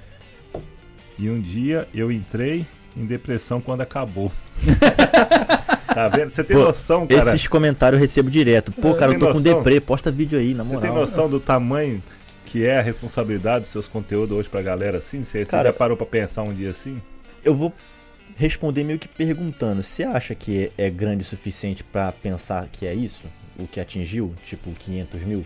E 1.17 1.29
um 1.29 1.39
dia 1.41 1.87
eu 1.93 2.11
entrei 2.11 2.65
em 2.95 3.05
depressão 3.05 3.59
quando 3.59 3.81
acabou. 3.81 4.31
tá 5.93 6.07
vendo? 6.09 6.29
Você 6.31 6.43
tem 6.43 6.57
Pô, 6.57 6.63
noção, 6.63 7.07
cara? 7.07 7.21
Esses 7.21 7.47
comentários 7.47 7.97
eu 7.97 8.01
recebo 8.01 8.29
direto. 8.29 8.71
Pô, 8.71 8.91
Você 8.93 8.99
cara, 8.99 9.11
eu 9.13 9.19
tô 9.19 9.25
tem 9.25 9.33
com 9.33 9.39
noção? 9.39 9.57
deprê, 9.57 9.79
posta 9.79 10.11
vídeo 10.11 10.39
aí, 10.39 10.53
na 10.53 10.63
Você 10.63 10.75
moral. 10.75 10.81
tem 10.91 10.99
noção 11.01 11.29
do 11.29 11.39
tamanho 11.39 12.01
que 12.45 12.65
é 12.65 12.79
a 12.79 12.81
responsabilidade 12.81 13.61
dos 13.61 13.69
seus 13.71 13.87
conteúdos 13.87 14.37
hoje 14.37 14.49
pra 14.49 14.61
galera 14.61 14.97
assim? 14.97 15.23
Você, 15.23 15.45
você 15.45 15.51
Cara, 15.51 15.69
já 15.69 15.73
parou 15.73 15.95
pra 15.95 16.05
pensar 16.05 16.43
um 16.43 16.53
dia 16.53 16.69
assim? 16.69 17.01
Eu 17.43 17.55
vou 17.55 17.73
responder 18.35 18.83
meio 18.83 18.99
que 18.99 19.07
perguntando, 19.07 19.81
você 19.83 20.03
acha 20.03 20.33
que 20.35 20.71
é 20.77 20.89
grande 20.89 21.21
o 21.23 21.25
suficiente 21.25 21.83
pra 21.83 22.11
pensar 22.11 22.67
que 22.71 22.85
é 22.85 22.93
isso? 22.93 23.27
O 23.57 23.67
que 23.67 23.79
atingiu? 23.79 24.33
Tipo, 24.43 24.71
500 24.71 25.23
mil? 25.23 25.45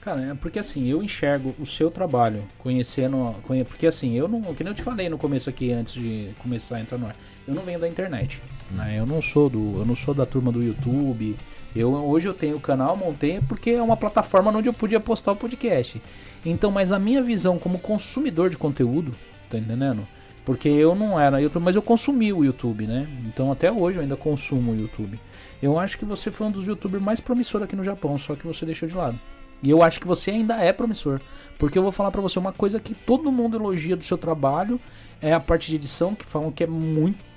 Cara, 0.00 0.22
é 0.22 0.34
porque 0.34 0.58
assim, 0.58 0.88
eu 0.88 1.02
enxergo 1.02 1.54
o 1.58 1.66
seu 1.66 1.90
trabalho, 1.90 2.44
conhecendo. 2.58 3.34
Conhe... 3.42 3.64
Porque 3.64 3.86
assim, 3.86 4.16
eu 4.16 4.28
não. 4.28 4.54
Que 4.54 4.62
nem 4.62 4.70
eu 4.70 4.76
te 4.76 4.82
falei 4.82 5.08
no 5.08 5.18
começo 5.18 5.50
aqui, 5.50 5.72
antes 5.72 5.94
de 5.94 6.30
começar 6.38 6.76
a 6.76 6.80
entrar 6.80 6.98
no 6.98 7.06
ar. 7.06 7.16
Eu 7.48 7.54
não 7.54 7.62
venho 7.62 7.80
da 7.80 7.88
internet. 7.88 8.38
Né? 8.70 8.98
Eu 8.98 9.06
não 9.06 9.22
sou 9.22 9.48
do. 9.48 9.78
Eu 9.78 9.86
não 9.86 9.96
sou 9.96 10.12
da 10.12 10.26
turma 10.26 10.52
do 10.52 10.62
YouTube. 10.62 11.34
Eu, 11.74 11.94
hoje 11.94 12.28
eu 12.28 12.34
tenho 12.34 12.56
o 12.56 12.60
canal, 12.60 12.94
montei 12.94 13.40
porque 13.40 13.70
é 13.70 13.82
uma 13.82 13.96
plataforma 13.96 14.50
onde 14.50 14.68
eu 14.68 14.74
podia 14.74 15.00
postar 15.00 15.32
o 15.32 15.36
podcast. 15.36 16.00
Então, 16.44 16.70
mas 16.70 16.92
a 16.92 16.98
minha 16.98 17.22
visão 17.22 17.58
como 17.58 17.78
consumidor 17.78 18.50
de 18.50 18.58
conteúdo, 18.58 19.14
tá 19.48 19.56
entendendo? 19.56 20.06
Porque 20.44 20.68
eu 20.68 20.94
não 20.94 21.18
era 21.18 21.40
YouTube, 21.40 21.62
mas 21.62 21.76
eu 21.76 21.82
consumi 21.82 22.32
o 22.32 22.44
YouTube, 22.44 22.86
né? 22.86 23.06
Então 23.26 23.50
até 23.50 23.72
hoje 23.72 23.96
eu 23.96 24.02
ainda 24.02 24.16
consumo 24.16 24.72
o 24.72 24.76
YouTube. 24.76 25.18
Eu 25.62 25.78
acho 25.78 25.98
que 25.98 26.04
você 26.04 26.30
foi 26.30 26.46
um 26.46 26.50
dos 26.50 26.66
youtubers 26.66 27.02
mais 27.02 27.20
promissores 27.20 27.64
aqui 27.64 27.76
no 27.76 27.84
Japão, 27.84 28.18
só 28.18 28.34
que 28.34 28.46
você 28.46 28.64
deixou 28.66 28.88
de 28.88 28.94
lado. 28.94 29.18
E 29.62 29.70
eu 29.70 29.82
acho 29.82 30.00
que 30.00 30.06
você 30.06 30.30
ainda 30.30 30.56
é 30.56 30.72
promissor. 30.72 31.20
Porque 31.58 31.78
eu 31.78 31.82
vou 31.82 31.92
falar 31.92 32.10
pra 32.10 32.22
você 32.22 32.38
uma 32.38 32.52
coisa 32.52 32.80
que 32.80 32.94
todo 32.94 33.32
mundo 33.32 33.56
elogia 33.56 33.96
do 33.96 34.04
seu 34.04 34.16
trabalho 34.16 34.80
é 35.20 35.32
a 35.32 35.40
parte 35.40 35.68
de 35.70 35.76
edição, 35.76 36.14
que 36.14 36.24
falam 36.24 36.52
que 36.52 36.64
é 36.64 36.66
muito 36.66 37.27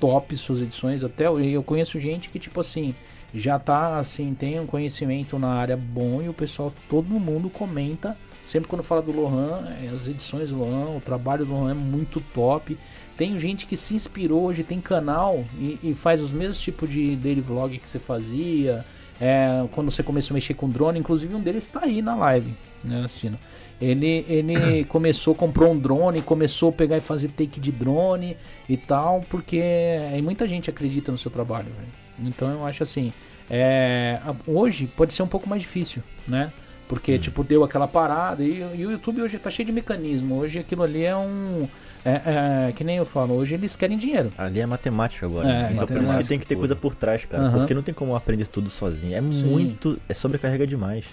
top 0.00 0.36
suas 0.36 0.60
edições. 0.60 1.04
Até 1.04 1.26
eu, 1.26 1.62
conheço 1.62 2.00
gente 2.00 2.30
que, 2.30 2.38
tipo 2.38 2.58
assim, 2.58 2.94
já 3.34 3.58
tá 3.58 3.98
assim, 3.98 4.34
tem 4.34 4.58
um 4.58 4.66
conhecimento 4.66 5.38
na 5.38 5.52
área 5.52 5.76
bom 5.76 6.20
e 6.22 6.28
o 6.28 6.34
pessoal, 6.34 6.72
todo 6.88 7.08
mundo 7.08 7.48
comenta. 7.48 8.16
Sempre 8.46 8.68
quando 8.68 8.82
fala 8.82 9.00
do 9.00 9.12
Lohan, 9.12 9.68
é, 9.80 9.88
as 9.94 10.08
edições 10.08 10.50
do 10.50 10.58
Lohan, 10.58 10.96
o 10.96 11.00
trabalho 11.00 11.44
do 11.44 11.52
Lohan 11.52 11.70
é 11.70 11.74
muito 11.74 12.20
top. 12.34 12.76
Tem 13.16 13.38
gente 13.38 13.66
que 13.66 13.76
se 13.76 13.94
inspirou 13.94 14.44
hoje, 14.44 14.64
tem 14.64 14.80
canal 14.80 15.44
e, 15.56 15.78
e 15.82 15.94
faz 15.94 16.20
os 16.20 16.32
mesmos 16.32 16.60
tipos 16.60 16.90
de 16.90 17.14
daily 17.14 17.40
vlog 17.40 17.78
que 17.78 17.88
você 17.88 17.98
fazia. 17.98 18.84
É, 19.20 19.64
quando 19.72 19.90
você 19.90 20.02
começou 20.02 20.34
a 20.34 20.36
mexer 20.36 20.54
com 20.54 20.68
drone, 20.68 20.98
inclusive 20.98 21.34
um 21.34 21.40
deles 21.40 21.64
está 21.64 21.80
aí 21.84 22.00
na 22.00 22.16
live, 22.16 22.54
né, 22.82 23.02
assistindo. 23.04 23.38
Ele, 23.80 24.24
ele 24.28 24.84
começou, 24.90 25.34
comprou 25.34 25.72
um 25.72 25.78
drone, 25.78 26.20
começou 26.22 26.68
a 26.68 26.72
pegar 26.72 26.96
e 26.96 27.00
fazer 27.00 27.28
take 27.28 27.58
de 27.58 27.72
drone 27.72 28.36
e 28.68 28.76
tal, 28.76 29.22
porque 29.28 29.58
é, 29.58 30.20
muita 30.22 30.46
gente 30.46 30.68
acredita 30.68 31.10
no 31.10 31.18
seu 31.18 31.30
trabalho. 31.30 31.68
Véio. 31.76 32.28
Então 32.28 32.50
eu 32.50 32.66
acho 32.66 32.82
assim, 32.82 33.12
é, 33.50 34.20
hoje 34.46 34.86
pode 34.86 35.14
ser 35.14 35.22
um 35.22 35.26
pouco 35.26 35.48
mais 35.48 35.62
difícil, 35.62 36.02
né? 36.26 36.52
Porque, 36.90 37.14
hum. 37.14 37.18
tipo, 37.18 37.44
deu 37.44 37.62
aquela 37.62 37.86
parada 37.86 38.42
e, 38.42 38.58
e, 38.58 38.84
o 38.84 38.90
YouTube 38.90 39.22
hoje 39.22 39.38
tá 39.38 39.48
cheio 39.48 39.64
de 39.64 39.72
mecanismo. 39.72 40.36
Hoje 40.36 40.58
aquilo 40.58 40.82
ali 40.82 41.04
é 41.04 41.16
um. 41.16 41.68
É, 42.04 42.68
é, 42.68 42.72
que 42.72 42.82
nem 42.82 42.96
eu 42.96 43.04
falo, 43.04 43.34
hoje 43.34 43.54
eles 43.54 43.76
querem 43.76 43.96
dinheiro. 43.96 44.30
Ali 44.36 44.58
é 44.58 44.66
matemática 44.66 45.24
agora. 45.24 45.48
É, 45.48 45.72
então 45.72 45.86
por 45.86 46.02
isso 46.02 46.16
que 46.16 46.24
tem 46.24 46.38
que 46.38 46.46
ter 46.46 46.56
coisa 46.56 46.74
por 46.74 46.94
trás, 46.94 47.24
cara. 47.24 47.44
Uhum. 47.44 47.52
Porque 47.52 47.74
não 47.74 47.82
tem 47.82 47.94
como 47.94 48.16
aprender 48.16 48.48
tudo 48.48 48.68
sozinho. 48.68 49.14
É 49.14 49.20
Sim. 49.20 49.44
muito. 49.44 50.00
É 50.08 50.14
sobrecarrega 50.14 50.66
demais. 50.66 51.06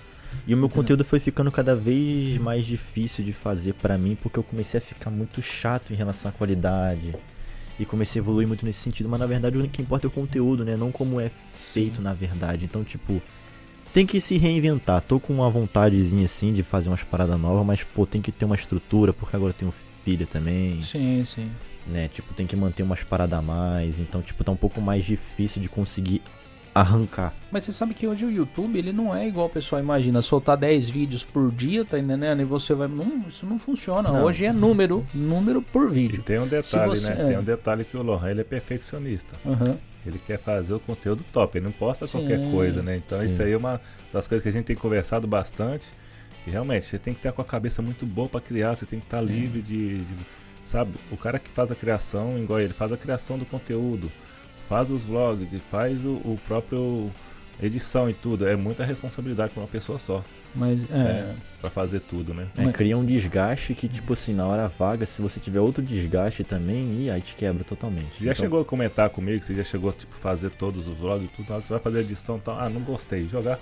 E 0.45 0.53
o 0.53 0.57
meu 0.57 0.69
conteúdo 0.69 1.03
foi 1.03 1.19
ficando 1.19 1.51
cada 1.51 1.75
vez 1.75 2.37
mais 2.37 2.65
difícil 2.65 3.23
de 3.23 3.33
fazer 3.33 3.73
para 3.73 3.97
mim, 3.97 4.17
porque 4.21 4.39
eu 4.39 4.43
comecei 4.43 4.77
a 4.77 4.81
ficar 4.81 5.09
muito 5.09 5.41
chato 5.41 5.91
em 5.91 5.95
relação 5.95 6.29
à 6.29 6.31
qualidade. 6.31 7.13
E 7.79 7.85
comecei 7.85 8.19
a 8.19 8.23
evoluir 8.23 8.47
muito 8.47 8.65
nesse 8.65 8.79
sentido, 8.79 9.09
mas 9.09 9.19
na 9.19 9.25
verdade 9.25 9.57
o 9.57 9.69
que 9.69 9.81
importa 9.81 10.07
é 10.07 10.09
o 10.09 10.11
conteúdo, 10.11 10.65
né? 10.65 10.75
Não 10.75 10.91
como 10.91 11.19
é 11.19 11.29
feito 11.73 12.01
na 12.01 12.13
verdade. 12.13 12.65
Então, 12.65 12.83
tipo, 12.83 13.21
tem 13.93 14.05
que 14.05 14.19
se 14.19 14.37
reinventar. 14.37 15.01
Tô 15.01 15.19
com 15.19 15.33
uma 15.33 15.49
vontadezinha 15.49 16.25
assim 16.25 16.53
de 16.53 16.63
fazer 16.63 16.89
umas 16.89 17.03
paradas 17.03 17.39
novas, 17.39 17.65
mas 17.65 17.83
pô, 17.83 18.05
tem 18.05 18.21
que 18.21 18.31
ter 18.31 18.45
uma 18.45 18.55
estrutura, 18.55 19.13
porque 19.13 19.35
agora 19.35 19.51
eu 19.51 19.57
tenho 19.57 19.73
filha 20.03 20.25
também. 20.25 20.83
Sim, 20.83 21.23
sim. 21.25 21.51
Né? 21.85 22.07
Tipo, 22.07 22.33
tem 22.33 22.47
que 22.47 22.55
manter 22.55 22.83
umas 22.83 23.03
paradas 23.03 23.37
a 23.37 23.41
mais. 23.41 23.99
Então, 23.99 24.21
tipo, 24.21 24.43
tá 24.43 24.51
um 24.51 24.57
pouco 24.57 24.81
mais 24.81 25.05
difícil 25.05 25.61
de 25.61 25.69
conseguir 25.69 26.21
arrancar. 26.81 27.33
Mas 27.51 27.65
você 27.65 27.71
sabe 27.71 27.93
que 27.93 28.07
hoje 28.07 28.25
o 28.25 28.31
YouTube, 28.31 28.77
ele 28.77 28.91
não 28.91 29.15
é 29.15 29.27
igual 29.27 29.47
o 29.47 29.49
pessoal 29.49 29.81
imagina, 29.81 30.21
soltar 30.21 30.57
10 30.57 30.89
vídeos 30.89 31.23
por 31.23 31.51
dia, 31.51 31.83
tá 31.83 31.97
entendendo? 31.97 32.41
E 32.41 32.45
você 32.45 32.73
vai. 32.73 32.87
Não, 32.87 33.25
isso 33.27 33.45
não 33.45 33.59
funciona. 33.59 34.11
Não. 34.11 34.23
Hoje 34.23 34.45
é 34.45 34.53
número, 34.53 35.05
número 35.13 35.61
por 35.61 35.89
vídeo. 35.89 36.19
E 36.19 36.21
tem 36.21 36.39
um 36.39 36.47
detalhe, 36.47 36.89
você, 36.89 37.09
né? 37.09 37.21
É. 37.21 37.25
Tem 37.25 37.37
um 37.37 37.43
detalhe 37.43 37.83
que 37.83 37.97
o 37.97 38.01
Lohan 38.01 38.29
ele 38.29 38.41
é 38.41 38.43
perfeccionista. 38.43 39.35
Uhum. 39.43 39.77
Ele 40.05 40.19
quer 40.25 40.39
fazer 40.39 40.73
o 40.73 40.79
conteúdo 40.79 41.23
top, 41.33 41.57
ele 41.57 41.65
não 41.65 41.71
posta 41.71 42.07
Sim. 42.07 42.19
qualquer 42.19 42.51
coisa, 42.51 42.81
né? 42.81 42.97
Então 42.97 43.19
Sim. 43.19 43.25
isso 43.25 43.41
aí 43.41 43.51
é 43.51 43.57
uma 43.57 43.81
das 44.13 44.27
coisas 44.27 44.43
que 44.43 44.49
a 44.49 44.51
gente 44.51 44.65
tem 44.65 44.75
conversado 44.75 45.27
bastante. 45.27 45.87
E 46.45 46.49
realmente, 46.49 46.85
você 46.85 46.97
tem 46.97 47.13
que 47.13 47.19
estar 47.19 47.33
com 47.33 47.41
a 47.41 47.45
cabeça 47.45 47.81
muito 47.81 48.05
boa 48.05 48.29
para 48.29 48.39
criar, 48.39 48.73
você 48.73 48.85
tem 48.85 48.99
que 48.99 49.05
estar 49.05 49.19
livre 49.19 49.61
de, 49.61 49.97
de, 49.97 50.13
Sabe, 50.65 50.95
o 51.09 51.15
cara 51.15 51.39
que 51.39 51.49
faz 51.49 51.71
a 51.71 51.75
criação, 51.75 52.37
igual 52.37 52.59
ele, 52.59 52.73
faz 52.73 52.91
a 52.91 52.97
criação 52.97 53.37
do 53.37 53.45
conteúdo, 53.45 54.11
faz 54.67 54.89
os 54.91 55.01
vlogs, 55.01 55.47
faz 55.71 56.03
o, 56.05 56.13
o 56.23 56.39
próprio 56.45 57.11
edição 57.61 58.09
e 58.09 58.13
tudo. 58.13 58.47
É 58.47 58.55
muita 58.55 58.83
responsabilidade 58.83 59.53
para 59.53 59.61
uma 59.61 59.67
pessoa 59.67 59.97
só. 59.97 60.23
Mas 60.55 60.83
é. 60.89 60.95
é 60.95 61.35
para 61.61 61.69
fazer 61.69 61.99
tudo, 61.99 62.33
né? 62.33 62.47
É, 62.57 62.71
cria 62.71 62.97
um 62.97 63.05
desgaste 63.05 63.73
que, 63.73 63.87
tipo 63.87 64.13
assim, 64.13 64.33
na 64.33 64.45
hora 64.45 64.67
vaga, 64.67 65.05
se 65.05 65.21
você 65.21 65.39
tiver 65.39 65.59
outro 65.59 65.83
desgaste 65.83 66.43
também, 66.43 67.03
e 67.03 67.09
aí 67.09 67.21
te 67.21 67.35
quebra 67.35 67.63
totalmente. 67.63 68.17
Você 68.17 68.25
já 68.25 68.31
então... 68.31 68.45
chegou 68.45 68.61
a 68.61 68.65
comentar 68.65 69.09
comigo, 69.09 69.43
você 69.43 69.53
já 69.53 69.63
chegou 69.63 69.89
a 69.89 69.93
tipo, 69.93 70.15
fazer 70.15 70.49
todos 70.51 70.87
os 70.87 70.97
vlogs 70.97 71.27
e 71.27 71.35
tudo, 71.35 71.47
você 71.47 71.69
vai 71.69 71.79
fazer 71.79 71.99
edição 71.99 72.37
e 72.37 72.41
tal. 72.41 72.59
Ah, 72.59 72.69
não 72.69 72.81
gostei, 72.81 73.27
jogar. 73.27 73.59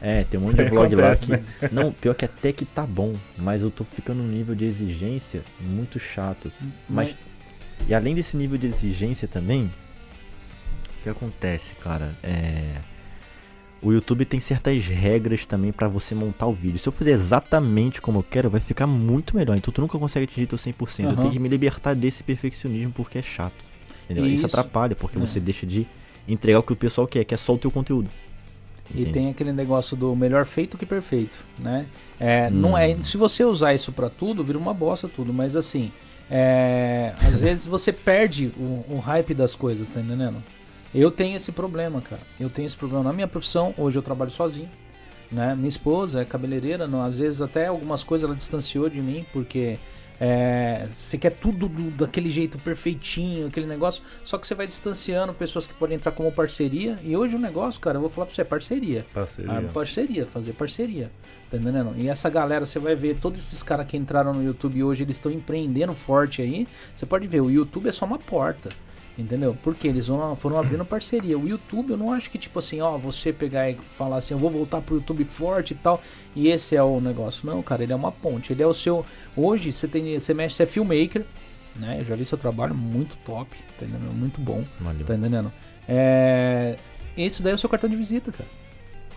É, 0.00 0.24
tem 0.24 0.38
um 0.38 0.42
monte 0.42 0.56
de 0.56 0.64
vlog 0.64 0.92
acontece, 0.92 1.30
lá 1.30 1.38
que. 1.38 1.44
Né? 1.62 1.70
Não, 1.72 1.90
pior 1.90 2.14
que 2.14 2.26
até 2.26 2.52
que 2.52 2.66
tá 2.66 2.84
bom, 2.84 3.14
mas 3.38 3.62
eu 3.62 3.70
tô 3.70 3.84
ficando 3.84 4.22
num 4.22 4.28
nível 4.28 4.54
de 4.54 4.66
exigência 4.66 5.42
muito 5.58 5.98
chato. 5.98 6.52
Mas. 6.86 7.16
E 7.88 7.94
além 7.94 8.14
desse 8.14 8.36
nível 8.36 8.58
de 8.58 8.66
exigência 8.66 9.26
também, 9.26 9.72
que 11.04 11.10
acontece, 11.10 11.74
cara? 11.76 12.16
É 12.22 12.80
o 13.84 13.92
YouTube 13.92 14.24
tem 14.24 14.40
certas 14.40 14.86
regras 14.86 15.44
também 15.44 15.70
para 15.70 15.86
você 15.86 16.14
montar 16.14 16.46
o 16.46 16.52
vídeo. 16.54 16.78
Se 16.78 16.88
eu 16.88 16.92
fizer 16.92 17.10
exatamente 17.10 18.00
como 18.00 18.20
eu 18.20 18.22
quero, 18.22 18.48
vai 18.48 18.60
ficar 18.60 18.86
muito 18.86 19.36
melhor. 19.36 19.54
Então 19.58 19.72
tu 19.72 19.82
nunca 19.82 19.98
consegue 19.98 20.24
atingir 20.24 20.46
teu 20.46 20.56
100%. 20.56 21.04
Uhum. 21.04 21.10
Eu 21.10 21.16
tenho 21.18 21.30
que 21.30 21.38
me 21.38 21.50
libertar 21.50 21.94
desse 21.94 22.24
perfeccionismo 22.24 22.92
porque 22.92 23.18
é 23.18 23.22
chato. 23.22 23.62
Entendeu? 24.04 24.24
Isso, 24.24 24.34
Isso 24.36 24.46
atrapalha, 24.46 24.96
porque 24.96 25.18
é. 25.18 25.20
você 25.20 25.38
deixa 25.38 25.66
de 25.66 25.86
entregar 26.26 26.60
o 26.60 26.62
que 26.62 26.72
o 26.72 26.76
pessoal 26.76 27.06
quer, 27.06 27.24
que 27.24 27.34
é 27.34 27.36
só 27.36 27.52
o 27.54 27.58
teu 27.58 27.70
conteúdo. 27.70 28.08
E 28.94 29.04
tem 29.04 29.28
aquele 29.28 29.52
negócio 29.52 29.94
do 29.94 30.16
melhor 30.16 30.46
feito 30.46 30.78
que 30.78 30.86
perfeito, 30.86 31.44
né? 31.58 31.86
É, 32.18 32.48
hum. 32.48 32.54
não 32.54 32.78
é, 32.78 32.96
se 33.02 33.18
você 33.18 33.44
usar 33.44 33.74
isso 33.74 33.92
para 33.92 34.08
tudo, 34.08 34.42
vira 34.42 34.58
uma 34.58 34.72
bosta 34.72 35.08
tudo, 35.08 35.32
mas 35.32 35.56
assim, 35.56 35.92
é, 36.30 37.12
às 37.20 37.40
vezes 37.40 37.66
você 37.66 37.92
perde 37.92 38.46
o, 38.58 38.84
o 38.88 38.98
hype 38.98 39.34
das 39.34 39.54
coisas, 39.54 39.90
tá 39.90 40.00
entendendo? 40.00 40.42
Eu 40.94 41.10
tenho 41.10 41.36
esse 41.36 41.50
problema, 41.50 42.00
cara. 42.00 42.22
Eu 42.38 42.48
tenho 42.48 42.66
esse 42.66 42.76
problema 42.76 43.02
na 43.02 43.12
minha 43.12 43.26
profissão. 43.26 43.74
Hoje 43.76 43.98
eu 43.98 44.02
trabalho 44.02 44.30
sozinho. 44.30 44.70
Né? 45.30 45.54
Minha 45.54 45.68
esposa 45.68 46.20
é 46.20 46.24
cabeleireira, 46.24 46.86
não, 46.86 47.02
às 47.02 47.18
vezes 47.18 47.42
até 47.42 47.66
algumas 47.66 48.04
coisas 48.04 48.28
ela 48.28 48.36
distanciou 48.36 48.88
de 48.88 49.00
mim, 49.00 49.26
porque 49.32 49.78
é, 50.20 50.86
você 50.90 51.18
quer 51.18 51.30
tudo 51.30 51.68
do, 51.68 51.90
daquele 51.90 52.30
jeito 52.30 52.56
perfeitinho, 52.58 53.48
aquele 53.48 53.66
negócio, 53.66 54.02
só 54.24 54.38
que 54.38 54.46
você 54.46 54.54
vai 54.54 54.66
distanciando 54.66 55.34
pessoas 55.34 55.66
que 55.66 55.74
podem 55.74 55.96
entrar 55.96 56.12
como 56.12 56.30
parceria. 56.30 56.98
E 57.02 57.16
hoje 57.16 57.34
o 57.34 57.38
negócio, 57.38 57.80
cara, 57.80 57.96
eu 57.96 58.00
vou 58.00 58.10
falar 58.10 58.26
pra 58.26 58.34
você, 58.34 58.42
é 58.42 58.44
parceria. 58.44 59.06
Parceria. 59.12 59.52
Ah, 59.52 59.62
parceria, 59.72 60.26
fazer 60.26 60.52
parceria. 60.52 61.10
Tá 61.50 61.56
entendendo? 61.56 61.94
E 61.96 62.08
essa 62.08 62.30
galera, 62.30 62.64
você 62.64 62.78
vai 62.78 62.94
ver, 62.94 63.16
todos 63.20 63.40
esses 63.40 63.62
caras 63.62 63.86
que 63.86 63.96
entraram 63.96 64.32
no 64.32 64.42
YouTube 64.42 64.82
hoje, 64.84 65.02
eles 65.02 65.16
estão 65.16 65.32
empreendendo 65.32 65.94
forte 65.94 66.42
aí. 66.42 66.66
Você 66.94 67.04
pode 67.04 67.26
ver, 67.26 67.40
o 67.40 67.50
YouTube 67.50 67.88
é 67.88 67.92
só 67.92 68.04
uma 68.04 68.18
porta. 68.18 68.70
Entendeu? 69.16 69.56
Porque 69.62 69.86
eles 69.86 70.08
foram 70.38 70.58
abrindo 70.58 70.84
parceria. 70.86 71.38
O 71.38 71.46
YouTube, 71.46 71.90
eu 71.90 71.96
não 71.96 72.12
acho 72.12 72.28
que, 72.28 72.38
tipo 72.38 72.58
assim, 72.58 72.80
ó, 72.80 72.98
você 72.98 73.32
pegar 73.32 73.70
e 73.70 73.74
falar 73.74 74.16
assim, 74.16 74.34
eu 74.34 74.38
vou 74.38 74.50
voltar 74.50 74.80
pro 74.80 74.96
YouTube 74.96 75.24
forte 75.24 75.72
e 75.72 75.76
tal, 75.76 76.02
e 76.34 76.48
esse 76.48 76.74
é 76.74 76.82
o 76.82 77.00
negócio. 77.00 77.46
Não, 77.46 77.62
cara, 77.62 77.84
ele 77.84 77.92
é 77.92 77.96
uma 77.96 78.10
ponte. 78.10 78.52
Ele 78.52 78.62
é 78.62 78.66
o 78.66 78.74
seu. 78.74 79.06
Hoje, 79.36 79.72
você 79.72 79.86
tem. 79.86 80.18
Você 80.18 80.34
mexe, 80.34 80.56
você 80.56 80.64
é 80.64 80.66
filmmaker, 80.66 81.24
né? 81.76 82.00
Eu 82.00 82.04
já 82.04 82.16
vi 82.16 82.24
seu 82.24 82.36
trabalho 82.36 82.74
muito 82.74 83.16
top, 83.24 83.56
tá 83.78 83.86
entendendo? 83.86 84.12
Muito 84.12 84.40
bom. 84.40 84.64
Valeu. 84.80 85.06
Tá 85.06 85.14
entendendo? 85.14 85.52
É. 85.88 86.76
Esse 87.16 87.40
daí 87.40 87.52
é 87.52 87.54
o 87.54 87.58
seu 87.58 87.70
cartão 87.70 87.88
de 87.88 87.94
visita, 87.94 88.32
cara. 88.32 88.48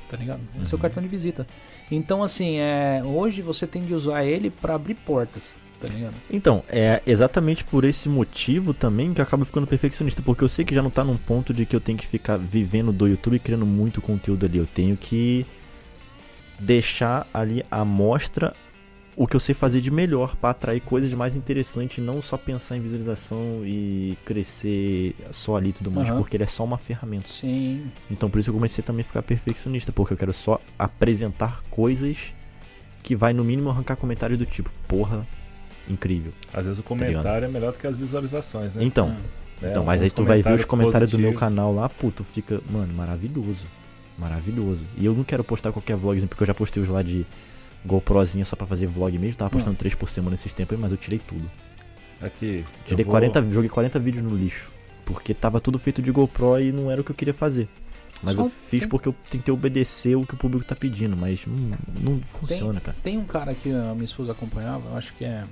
Tá 0.07 0.15
ligado? 0.15 0.41
Esse 0.49 0.57
uhum. 0.57 0.63
é 0.63 0.67
o 0.67 0.73
uhum. 0.73 0.79
cartão 0.79 1.01
de 1.01 1.09
visita. 1.09 1.47
Então, 1.89 2.21
assim, 2.21 2.57
é, 2.59 3.01
hoje 3.03 3.41
você 3.41 3.65
tem 3.65 3.83
de 3.83 3.95
usar 3.95 4.23
ele 4.23 4.51
para 4.51 4.75
abrir 4.75 4.93
portas 4.93 5.55
tá 5.79 5.87
ligado? 5.87 6.15
Então, 6.29 6.63
é 6.69 7.01
exatamente 7.05 7.63
por 7.63 7.83
esse 7.83 8.09
motivo 8.09 8.73
também 8.73 9.13
que 9.13 9.21
eu 9.21 9.23
acabo 9.23 9.45
ficando 9.45 9.67
perfeccionista, 9.67 10.21
porque 10.21 10.43
eu 10.43 10.49
sei 10.49 10.65
que 10.65 10.75
já 10.75 10.81
não 10.81 10.89
tá 10.89 11.03
num 11.03 11.17
ponto 11.17 11.53
de 11.53 11.65
que 11.65 11.75
eu 11.75 11.81
tenho 11.81 11.97
que 11.97 12.07
ficar 12.07 12.37
vivendo 12.37 12.91
do 12.91 13.07
YouTube 13.07 13.35
e 13.35 13.39
criando 13.39 13.65
muito 13.65 14.01
conteúdo 14.01 14.45
ali. 14.45 14.57
Eu 14.57 14.67
tenho 14.67 14.97
que 14.97 15.45
deixar 16.59 17.27
ali 17.33 17.63
a 17.69 17.85
mostra 17.85 18.53
o 19.17 19.25
que 19.25 19.35
eu 19.35 19.39
sei 19.39 19.55
fazer 19.55 19.81
de 19.81 19.89
melhor 19.89 20.35
para 20.35 20.51
atrair 20.51 20.79
coisas 20.79 21.11
mais 21.15 21.35
interessantes, 21.35 22.03
não 22.03 22.21
só 22.21 22.37
pensar 22.37 22.77
em 22.77 22.81
visualização 22.81 23.63
e 23.65 24.15
crescer 24.23 25.15
só 25.31 25.57
ali 25.57 25.69
e 25.69 25.73
tudo 25.73 25.89
mais, 25.89 26.07
uhum. 26.09 26.17
porque 26.17 26.37
ele 26.37 26.43
é 26.43 26.47
só 26.47 26.63
uma 26.63 26.77
ferramenta. 26.77 27.27
Sim. 27.27 27.91
Então 28.11 28.29
por 28.29 28.37
isso 28.37 28.51
eu 28.51 28.53
comecei 28.53 28.83
também 28.83 29.01
a 29.01 29.05
ficar 29.05 29.23
perfeccionista, 29.23 29.91
porque 29.91 30.13
eu 30.13 30.17
quero 30.17 30.31
só 30.31 30.61
apresentar 30.77 31.63
coisas 31.63 32.31
que 33.01 33.15
vai 33.15 33.33
no 33.33 33.43
mínimo 33.43 33.71
arrancar 33.71 33.95
comentários 33.95 34.37
do 34.37 34.45
tipo, 34.45 34.71
porra, 34.87 35.27
incrível. 35.89 36.31
Às 36.53 36.63
vezes 36.65 36.79
o 36.79 36.83
tá 36.83 36.87
comentário 36.87 37.23
tá 37.41 37.47
é 37.47 37.47
melhor 37.47 37.71
do 37.71 37.77
que 37.79 37.87
as 37.87 37.95
visualizações, 37.95 38.73
né? 38.73 38.83
Então, 38.83 39.09
né? 39.09 39.17
Então, 39.71 39.83
mas 39.83 40.01
aí 40.01 40.11
tu 40.11 40.23
vai 40.23 40.41
ver 40.41 40.53
os 40.53 40.65
comentários 40.65 41.11
do 41.11 41.17
meu 41.19 41.33
canal 41.33 41.73
lá, 41.73 41.89
pô, 41.89 42.11
tu 42.11 42.23
fica, 42.23 42.61
mano, 42.69 42.93
maravilhoso. 42.93 43.65
Maravilhoso. 44.17 44.83
E 44.97 45.05
eu 45.05 45.13
não 45.13 45.23
quero 45.23 45.43
postar 45.43 45.71
qualquer 45.71 45.95
vlogzinho, 45.95 46.27
porque 46.27 46.43
eu 46.43 46.47
já 46.47 46.53
postei 46.53 46.81
os 46.81 46.89
lá 46.89 47.01
de 47.01 47.25
GoProzinha 47.85 48.45
só 48.45 48.55
pra 48.55 48.65
fazer 48.67 48.87
vlog 48.87 49.17
mesmo. 49.17 49.37
Tava 49.37 49.51
postando 49.51 49.77
três 49.77 49.93
por 49.95 50.09
semana 50.09 50.33
esses 50.35 50.53
tempos 50.53 50.75
aí, 50.75 50.81
mas 50.81 50.91
eu 50.91 50.97
tirei 50.97 51.19
tudo. 51.19 51.49
Aqui. 52.21 52.65
Tirei 52.85 53.05
vou- 53.05 53.11
40, 53.11 53.43
joguei 53.49 53.69
40 53.69 53.99
vídeos 53.99 54.23
no 54.23 54.35
lixo. 54.35 54.69
Porque 55.05 55.33
tava 55.33 55.61
tudo 55.61 55.79
feito 55.79 56.01
de 56.01 56.11
GoPro 56.11 56.59
e 56.59 56.71
não 56.71 56.91
era 56.91 56.99
o 56.99 57.03
que 57.03 57.11
eu 57.11 57.15
queria 57.15 57.33
fazer. 57.33 57.67
Mas 58.21 58.35
Só 58.35 58.45
eu 58.45 58.49
fiz 58.49 58.81
tem- 58.81 58.89
porque 58.89 59.07
eu 59.07 59.15
tentei 59.29 59.53
obedecer 59.53 60.15
o 60.15 60.25
que 60.25 60.33
o 60.33 60.37
público 60.37 60.65
tá 60.65 60.75
pedindo, 60.75 61.15
mas 61.15 61.45
hum, 61.47 61.69
não 62.01 62.19
funciona, 62.23 62.79
cara. 62.81 62.97
Tem 63.03 63.17
um 63.17 63.23
cara 63.25 63.53
que 63.53 63.69
a 63.71 63.93
minha 63.93 64.05
esposa 64.05 64.31
acompanhava, 64.31 64.89
eu 64.89 64.97
acho 64.97 65.13
que 65.13 65.23
é. 65.23 65.43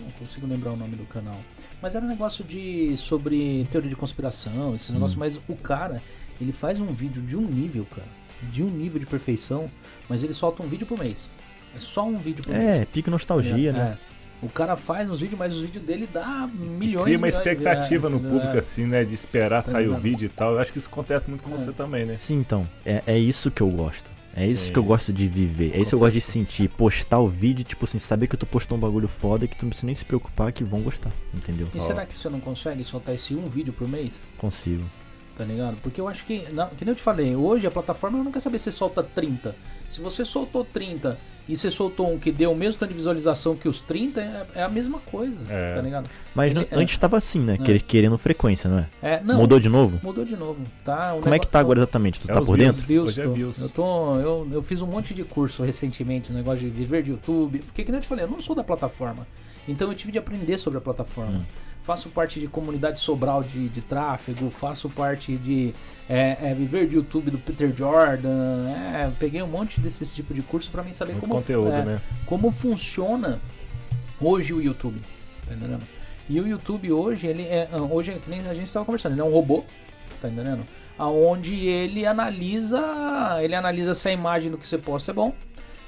Não 0.00 0.10
consigo 0.12 0.46
lembrar 0.46 0.72
o 0.72 0.76
nome 0.76 0.96
do 0.96 1.04
canal. 1.04 1.38
Mas 1.80 1.94
era 1.94 2.04
um 2.04 2.08
negócio 2.08 2.44
de. 2.44 2.96
sobre 2.96 3.66
teoria 3.70 3.90
de 3.90 3.96
conspiração, 3.96 4.74
esses 4.74 4.90
Hum. 4.90 4.94
negócios, 4.94 5.18
mas 5.18 5.38
o 5.48 5.54
cara, 5.56 6.02
ele 6.40 6.52
faz 6.52 6.80
um 6.80 6.92
vídeo 6.92 7.20
de 7.22 7.36
um 7.36 7.42
nível, 7.42 7.86
cara. 7.86 8.08
De 8.52 8.62
um 8.62 8.68
nível 8.68 8.98
de 8.98 9.06
perfeição, 9.06 9.70
mas 10.08 10.22
ele 10.22 10.34
solta 10.34 10.62
um 10.62 10.66
vídeo 10.68 10.86
por 10.86 10.98
mês. 10.98 11.28
É 11.76 11.80
só 11.80 12.04
um 12.04 12.18
vídeo 12.18 12.42
por 12.44 12.52
mês. 12.52 12.82
É, 12.82 12.84
pique 12.84 13.08
nostalgia, 13.08 13.70
É, 13.70 13.72
né? 13.72 13.98
é. 14.08 14.12
O 14.44 14.48
cara 14.48 14.76
faz 14.76 15.08
uns 15.08 15.20
vídeos, 15.20 15.38
mas 15.38 15.54
os 15.54 15.62
vídeos 15.62 15.84
dele 15.84 16.08
dá 16.12 16.48
milhões 16.52 17.04
Cria 17.04 17.16
uma 17.16 17.26
milhões, 17.28 17.34
expectativa 17.36 18.08
é, 18.08 18.10
no 18.10 18.16
é, 18.16 18.28
público, 18.28 18.58
assim, 18.58 18.84
né? 18.86 19.04
De 19.04 19.14
esperar 19.14 19.62
Tá 19.62 19.70
sair 19.70 19.86
o 19.88 19.96
vídeo 19.96 20.26
e 20.26 20.28
tal. 20.28 20.54
Eu 20.54 20.58
acho 20.58 20.72
que 20.72 20.78
isso 20.78 20.88
acontece 20.90 21.30
muito 21.30 21.44
com 21.44 21.54
É. 21.54 21.58
você 21.58 21.70
também, 21.72 22.04
né? 22.04 22.16
Sim, 22.16 22.40
então. 22.40 22.68
É, 22.84 23.02
é 23.06 23.16
isso 23.16 23.52
que 23.52 23.60
eu 23.62 23.70
gosto. 23.70 24.10
É 24.34 24.46
isso 24.46 24.72
que 24.72 24.78
eu 24.78 24.82
gosto 24.84 25.12
de 25.12 25.28
viver. 25.28 25.72
É 25.74 25.78
isso 25.80 25.90
que 25.90 25.94
eu 25.94 25.98
gosto 25.98 26.14
de 26.14 26.20
sentir. 26.20 26.68
Postar 26.70 27.18
o 27.20 27.28
vídeo, 27.28 27.64
tipo 27.64 27.84
assim, 27.84 27.98
saber 27.98 28.26
que 28.26 28.36
tu 28.36 28.46
postou 28.46 28.78
um 28.78 28.80
bagulho 28.80 29.06
foda 29.08 29.44
e 29.44 29.48
que 29.48 29.56
tu 29.56 29.64
não 29.64 29.70
precisa 29.70 29.86
nem 29.86 29.94
se 29.94 30.04
preocupar 30.04 30.52
que 30.52 30.64
vão 30.64 30.80
gostar. 30.80 31.10
Entendeu? 31.34 31.68
E 31.74 31.80
será 31.80 32.06
que 32.06 32.16
você 32.16 32.28
não 32.30 32.40
consegue 32.40 32.82
soltar 32.84 33.14
esse 33.14 33.34
um 33.34 33.48
vídeo 33.48 33.72
por 33.72 33.86
mês? 33.88 34.22
Consigo. 34.38 34.84
Tá 35.36 35.44
ligado? 35.44 35.76
Porque 35.82 36.00
eu 36.00 36.08
acho 36.08 36.24
que, 36.24 36.46
na- 36.52 36.66
que 36.68 36.84
nem 36.84 36.92
eu 36.92 36.96
te 36.96 37.02
falei, 37.02 37.34
hoje 37.36 37.66
a 37.66 37.70
plataforma 37.70 38.22
não 38.22 38.30
quer 38.32 38.40
saber 38.40 38.58
se 38.58 38.70
solta 38.72 39.02
30. 39.02 39.54
Se 39.92 40.00
você 40.00 40.24
soltou 40.24 40.64
30 40.64 41.18
e 41.48 41.56
você 41.56 41.70
soltou 41.70 42.10
um 42.10 42.18
que 42.18 42.30
deu 42.32 42.52
o 42.52 42.56
mesmo 42.56 42.78
tanto 42.78 42.90
de 42.90 42.96
visualização 42.96 43.54
que 43.56 43.68
os 43.68 43.80
30, 43.80 44.20
é, 44.20 44.46
é 44.54 44.62
a 44.62 44.68
mesma 44.68 44.98
coisa, 45.00 45.38
É. 45.48 45.74
tá 45.74 45.82
ligado? 45.82 46.08
Mas 46.34 46.54
Ele- 46.54 46.66
é. 46.70 46.74
antes 46.76 46.96
tava 46.96 47.16
assim, 47.18 47.40
né? 47.40 47.54
É. 47.54 47.58
Quer- 47.58 47.82
Querendo 47.82 48.16
frequência, 48.16 48.70
não 48.70 48.78
é? 48.78 48.88
É, 49.02 49.20
não, 49.22 49.36
Mudou 49.38 49.58
de 49.60 49.68
novo? 49.68 50.00
Mudou 50.02 50.24
de 50.24 50.34
novo, 50.36 50.60
tá? 50.84 51.12
O 51.14 51.20
Como 51.20 51.34
é 51.34 51.38
que 51.38 51.46
tá 51.46 51.58
agora 51.60 51.80
exatamente? 51.80 52.20
Tu 52.20 52.30
É 52.30 52.34
tá 52.34 52.40
por 52.40 52.56
views. 52.56 52.58
dentro? 52.58 52.82
Views, 52.82 53.08
Hoje 53.10 53.20
é 53.20 53.24
tô- 53.24 53.32
views. 53.32 53.60
Eu, 53.60 53.68
tô, 53.70 54.14
eu, 54.20 54.48
eu 54.52 54.62
fiz 54.62 54.80
um 54.80 54.86
monte 54.86 55.12
de 55.12 55.24
curso 55.24 55.62
recentemente, 55.62 56.32
um 56.32 56.34
negócio 56.34 56.60
de 56.60 56.70
viver 56.70 57.02
de 57.02 57.10
YouTube. 57.10 57.58
Porque, 57.58 57.84
que 57.84 57.90
nem 57.92 57.98
eu 57.98 58.02
te 58.02 58.08
falei, 58.08 58.24
eu 58.24 58.30
não 58.30 58.40
sou 58.40 58.56
da 58.56 58.64
plataforma. 58.64 59.26
Então 59.68 59.88
eu 59.88 59.94
tive 59.94 60.10
de 60.12 60.18
aprender 60.18 60.56
sobre 60.58 60.78
a 60.78 60.80
plataforma. 60.80 61.38
Hum. 61.38 61.44
Faço 61.82 62.08
parte 62.10 62.38
de 62.38 62.46
comunidade 62.46 62.98
Sobral 63.00 63.42
de, 63.42 63.68
de 63.68 63.80
tráfego, 63.80 64.50
faço 64.50 64.88
parte 64.88 65.36
de 65.36 65.74
é, 66.08 66.36
é, 66.40 66.54
viver 66.54 66.86
de 66.88 66.94
YouTube 66.94 67.30
do 67.30 67.38
Peter 67.38 67.74
Jordan. 67.76 68.68
É, 68.94 69.10
peguei 69.18 69.42
um 69.42 69.48
monte 69.48 69.80
desse 69.80 70.06
tipo 70.06 70.32
de 70.32 70.42
curso 70.42 70.70
pra 70.70 70.82
mim 70.82 70.94
saber 70.94 71.12
Muito 71.12 71.22
como, 71.22 71.34
conteúdo, 71.34 71.72
é, 71.72 71.84
né? 71.84 72.00
como 72.24 72.52
funciona 72.52 73.40
hoje 74.20 74.52
o 74.54 74.60
YouTube. 74.62 75.00
Tá 75.46 75.54
entendendo? 75.54 75.82
E 76.28 76.40
o 76.40 76.46
YouTube 76.46 76.92
hoje, 76.92 77.26
ele 77.26 77.42
é. 77.42 77.68
ah, 77.72 77.78
Hoje, 77.82 78.12
é 78.12 78.14
que 78.14 78.30
nem 78.30 78.40
a 78.46 78.54
gente 78.54 78.66
estava 78.68 78.84
conversando, 78.86 79.12
ele 79.12 79.20
é 79.20 79.24
um 79.24 79.30
robô, 79.30 79.64
tá 80.20 80.28
entendendo? 80.28 80.62
Aonde 80.96 81.54
ele 81.66 82.06
analisa. 82.06 82.80
Ele 83.42 83.56
analisa 83.56 83.92
se 83.92 84.08
a 84.08 84.12
imagem 84.12 84.52
do 84.52 84.56
que 84.56 84.68
você 84.68 84.78
posta 84.78 85.10
é 85.10 85.14
bom. 85.14 85.34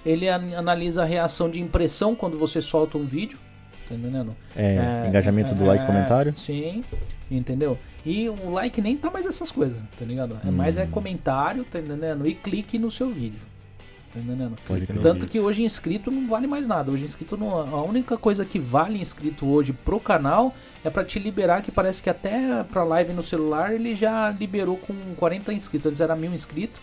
Ele 0.04 0.28
an- 0.28 0.58
analisa 0.58 1.02
a 1.02 1.04
reação 1.04 1.48
de 1.48 1.60
impressão 1.60 2.16
quando 2.16 2.36
você 2.36 2.60
solta 2.60 2.98
um 2.98 3.04
vídeo. 3.06 3.38
Tá 3.88 3.94
entendendo? 3.94 4.34
É, 4.56 5.06
engajamento 5.08 5.54
do 5.54 5.64
é, 5.64 5.68
like 5.68 5.82
e 5.82 5.84
é, 5.84 5.86
comentário? 5.86 6.36
Sim, 6.36 6.82
entendeu? 7.30 7.78
E 8.04 8.28
o 8.28 8.50
like 8.50 8.80
nem 8.80 8.96
tá 8.96 9.10
mais 9.10 9.26
essas 9.26 9.50
coisas, 9.50 9.78
tá 9.98 10.04
ligado? 10.04 10.38
É 10.46 10.50
mais 10.50 10.76
é 10.76 10.84
Hum. 10.84 10.90
comentário, 10.90 11.64
tá 11.64 11.78
entendendo? 11.78 12.26
E 12.26 12.34
clique 12.34 12.78
no 12.78 12.90
seu 12.90 13.10
vídeo. 13.10 13.40
Tá 14.12 14.20
entendendo? 14.20 14.54
Pode 14.66 14.86
Tanto 14.86 15.14
vídeo. 15.14 15.28
que 15.28 15.40
hoje 15.40 15.62
inscrito 15.64 16.10
não 16.10 16.28
vale 16.28 16.46
mais 16.46 16.66
nada. 16.66 16.90
Hoje 16.90 17.04
inscrito 17.04 17.36
não, 17.36 17.58
a 17.58 17.82
única 17.82 18.16
coisa 18.16 18.44
que 18.44 18.58
vale 18.58 19.00
inscrito 19.00 19.46
hoje 19.46 19.72
pro 19.72 19.98
canal 19.98 20.54
é 20.84 20.90
pra 20.90 21.04
te 21.04 21.18
liberar 21.18 21.62
que 21.62 21.72
parece 21.72 22.02
que 22.02 22.08
até 22.08 22.62
pra 22.62 22.84
live 22.84 23.12
no 23.12 23.22
celular 23.22 23.74
ele 23.74 23.96
já 23.96 24.30
liberou 24.30 24.76
com 24.76 24.94
40 25.16 25.52
inscritos. 25.52 25.88
Antes 25.90 26.00
era 26.00 26.14
mil 26.14 26.32
inscritos. 26.32 26.80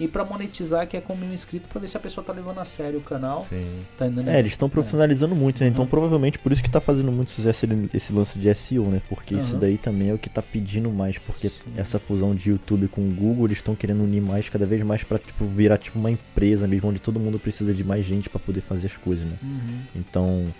E 0.00 0.08
pra 0.08 0.24
monetizar 0.24 0.88
que 0.88 0.96
é 0.96 1.00
com 1.00 1.14
mil 1.14 1.32
inscritos 1.32 1.68
pra 1.70 1.80
ver 1.80 1.86
se 1.86 1.96
a 1.96 2.00
pessoa 2.00 2.24
tá 2.24 2.32
levando 2.32 2.58
a 2.58 2.64
sério 2.64 2.98
o 2.98 3.02
canal. 3.02 3.46
Sim. 3.48 3.78
Tá 3.96 4.06
entendendo? 4.08 4.28
É, 4.34 4.40
eles 4.40 4.50
estão 4.50 4.68
profissionalizando 4.68 5.36
muito, 5.36 5.60
né? 5.62 5.68
Então 5.68 5.84
Uhum. 5.84 5.90
provavelmente 5.90 6.36
por 6.38 6.50
isso 6.50 6.60
que 6.62 6.68
tá 6.68 6.80
fazendo 6.80 7.12
muito 7.12 7.30
sucesso 7.30 7.64
esse 7.92 8.12
lance 8.12 8.36
de 8.36 8.52
SEO, 8.52 8.86
né? 8.86 9.00
Porque 9.08 9.36
isso 9.36 9.54
Uhum. 9.54 9.60
daí 9.60 9.78
também 9.78 10.10
é 10.10 10.12
o 10.14 10.18
que 10.18 10.28
tá 10.28 10.42
pedindo 10.42 10.90
mais, 10.90 11.16
porque 11.18 11.48
Sim. 11.48 11.54
essa 11.76 12.00
fusão 12.00 12.34
de 12.34 12.50
YouTube 12.50 12.88
com 12.88 13.02
o 13.02 13.10
Google, 13.12 13.46
eles 13.46 13.58
estão 13.58 13.76
querendo 13.76 14.02
unir 14.02 14.20
mais, 14.20 14.48
cada 14.48 14.66
vez 14.66 14.82
mais 14.82 15.04
pra, 15.04 15.16
tipo, 15.16 15.44
virar 15.46 15.78
tipo 15.78 15.96
uma 15.96 16.10
empresa 16.10 16.66
mesmo, 16.66 16.88
onde 16.88 16.98
todo 16.98 17.20
mundo 17.20 17.38
precisa 17.38 17.72
de 17.72 17.84
mais 17.84 18.04
gente 18.04 18.28
pra 18.28 18.40
poder 18.40 18.62
fazer 18.62 18.88
as 18.88 18.96
coisas, 18.96 19.24
né? 19.24 19.36
Uhum. 19.42 19.80
Então, 19.94 20.54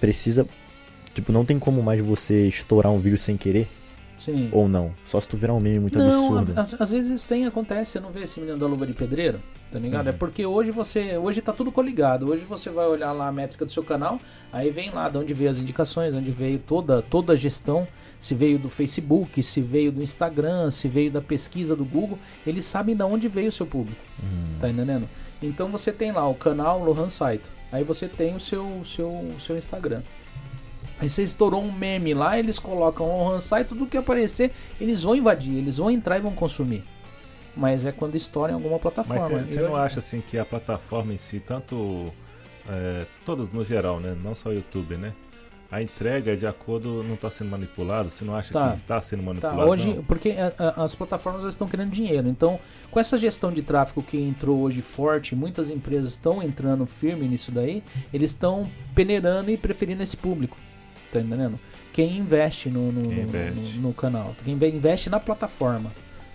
precisa. 0.00 0.46
Tipo, 1.14 1.30
não 1.30 1.44
tem 1.44 1.58
como 1.58 1.82
mais 1.82 2.00
você 2.00 2.46
estourar 2.48 2.90
um 2.92 2.98
vídeo 2.98 3.18
sem 3.18 3.36
querer, 3.36 3.68
Sim. 4.24 4.48
ou 4.52 4.68
não. 4.68 4.92
Só 5.04 5.18
se 5.20 5.26
tu 5.28 5.36
virar 5.36 5.54
um 5.54 5.60
meme 5.60 5.80
muito 5.80 5.98
não, 5.98 6.38
absurdo. 6.38 6.76
às 6.78 6.90
vezes 6.90 7.24
tem, 7.26 7.46
acontece, 7.46 7.92
você 7.92 8.00
não 8.00 8.10
vê 8.10 8.22
esse 8.22 8.38
menino 8.40 8.58
da 8.58 8.66
luva 8.66 8.86
de 8.86 8.92
pedreiro, 8.92 9.40
tá 9.70 9.78
ligado? 9.78 10.06
Uhum. 10.06 10.12
É 10.12 10.16
porque 10.16 10.44
hoje 10.46 10.70
você, 10.70 11.16
hoje 11.16 11.40
tá 11.40 11.52
tudo 11.52 11.72
coligado, 11.72 12.30
hoje 12.30 12.44
você 12.44 12.70
vai 12.70 12.86
olhar 12.86 13.12
lá 13.12 13.28
a 13.28 13.32
métrica 13.32 13.64
do 13.64 13.72
seu 13.72 13.82
canal, 13.82 14.18
aí 14.52 14.70
vem 14.70 14.90
lá 14.90 15.08
de 15.08 15.18
onde 15.18 15.34
veio 15.34 15.50
as 15.50 15.58
indicações, 15.58 16.14
onde 16.14 16.30
veio 16.30 16.58
toda, 16.58 17.02
toda 17.02 17.32
a 17.32 17.36
gestão, 17.36 17.86
se 18.20 18.34
veio 18.34 18.58
do 18.58 18.68
Facebook, 18.68 19.42
se 19.42 19.60
veio 19.60 19.90
do 19.90 20.02
Instagram, 20.02 20.70
se 20.70 20.86
veio 20.86 21.10
da 21.10 21.20
pesquisa 21.20 21.74
do 21.74 21.84
Google, 21.84 22.18
eles 22.46 22.64
sabem 22.64 22.94
de 22.94 23.02
onde 23.02 23.26
veio 23.26 23.48
o 23.48 23.52
seu 23.52 23.66
público, 23.66 24.00
Hum. 24.22 24.44
tá 24.60 24.68
entendendo? 24.68 25.08
Então 25.42 25.68
você 25.68 25.90
tem 25.90 26.12
lá 26.12 26.28
o 26.28 26.34
canal 26.36 26.84
Lohan 26.84 27.08
Saito, 27.08 27.50
aí 27.72 27.82
você 27.82 28.06
tem 28.06 28.36
o 28.36 28.40
seu, 28.40 28.82
seu, 28.84 29.32
seu 29.40 29.56
Instagram. 29.58 30.02
Aí 31.02 31.10
você 31.10 31.24
estourou 31.24 31.60
um 31.62 31.72
meme 31.72 32.14
lá, 32.14 32.38
eles 32.38 32.58
colocam 32.60 33.06
Lohan 33.06 33.40
Saito, 33.40 33.70
tudo 33.74 33.86
que 33.86 33.96
aparecer, 33.96 34.52
eles 34.80 35.02
vão 35.02 35.16
invadir, 35.16 35.56
eles 35.58 35.78
vão 35.78 35.90
entrar 35.90 36.16
e 36.16 36.20
vão 36.20 36.30
consumir. 36.32 36.84
Mas 37.56 37.84
é 37.84 37.90
quando 37.90 38.14
estoura 38.14 38.52
em 38.52 38.54
alguma 38.54 38.74
Mas 38.74 38.82
plataforma. 38.82 39.40
E 39.40 39.46
você 39.46 39.60
não 39.60 39.74
acha 39.74 39.98
assim 39.98 40.20
que 40.20 40.38
a 40.38 40.44
plataforma 40.44 41.12
em 41.12 41.18
si, 41.18 41.40
tanto 41.40 42.06
é, 42.68 43.04
todos 43.26 43.50
no 43.50 43.64
geral, 43.64 43.98
né? 43.98 44.16
Não 44.22 44.34
só 44.36 44.50
o 44.50 44.52
YouTube, 44.54 44.96
né? 44.96 45.12
A 45.70 45.82
entrega 45.82 46.34
é 46.34 46.36
de 46.36 46.46
acordo, 46.46 47.02
não 47.02 47.14
está 47.14 47.30
sendo 47.30 47.50
manipulado? 47.50 48.10
Você 48.10 48.24
não 48.24 48.36
acha 48.36 48.52
Tá. 48.52 48.72
que 48.72 48.76
está 48.82 49.02
sendo 49.02 49.20
Tá, 49.20 49.26
manipulado? 49.26 49.70
hoje, 49.70 49.94
não? 49.94 50.04
porque 50.04 50.30
a- 50.30 50.52
a- 50.56 50.84
as 50.84 50.94
plataformas 50.94 51.44
estão 51.46 51.66
querendo 51.66 51.90
dinheiro. 51.90 52.28
Então, 52.28 52.60
com 52.90 53.00
essa 53.00 53.18
gestão 53.18 53.50
de 53.50 53.62
tráfego 53.62 54.02
que 54.02 54.18
entrou 54.18 54.60
hoje 54.60 54.80
forte, 54.82 55.34
muitas 55.34 55.68
empresas 55.68 56.10
estão 56.10 56.42
entrando 56.42 56.86
firme 56.86 57.26
nisso 57.26 57.50
daí, 57.50 57.82
eles 58.14 58.30
estão 58.30 58.68
peneirando 58.94 59.50
e 59.50 59.56
preferindo 59.56 60.02
esse 60.02 60.16
público. 60.16 60.56
Tá 61.12 61.20
entendendo? 61.20 61.60
Quem 61.92 62.18
investe 62.18 62.70
no, 62.70 62.90
no, 62.90 63.02
Quem 63.02 63.20
investe. 63.20 63.60
no- 63.76 63.88
no 63.88 63.92
canal, 63.94 64.34
quem 64.44 64.54
inve- 64.54 64.70
investe 64.70 65.10
na 65.10 65.20
plataforma. 65.20 65.92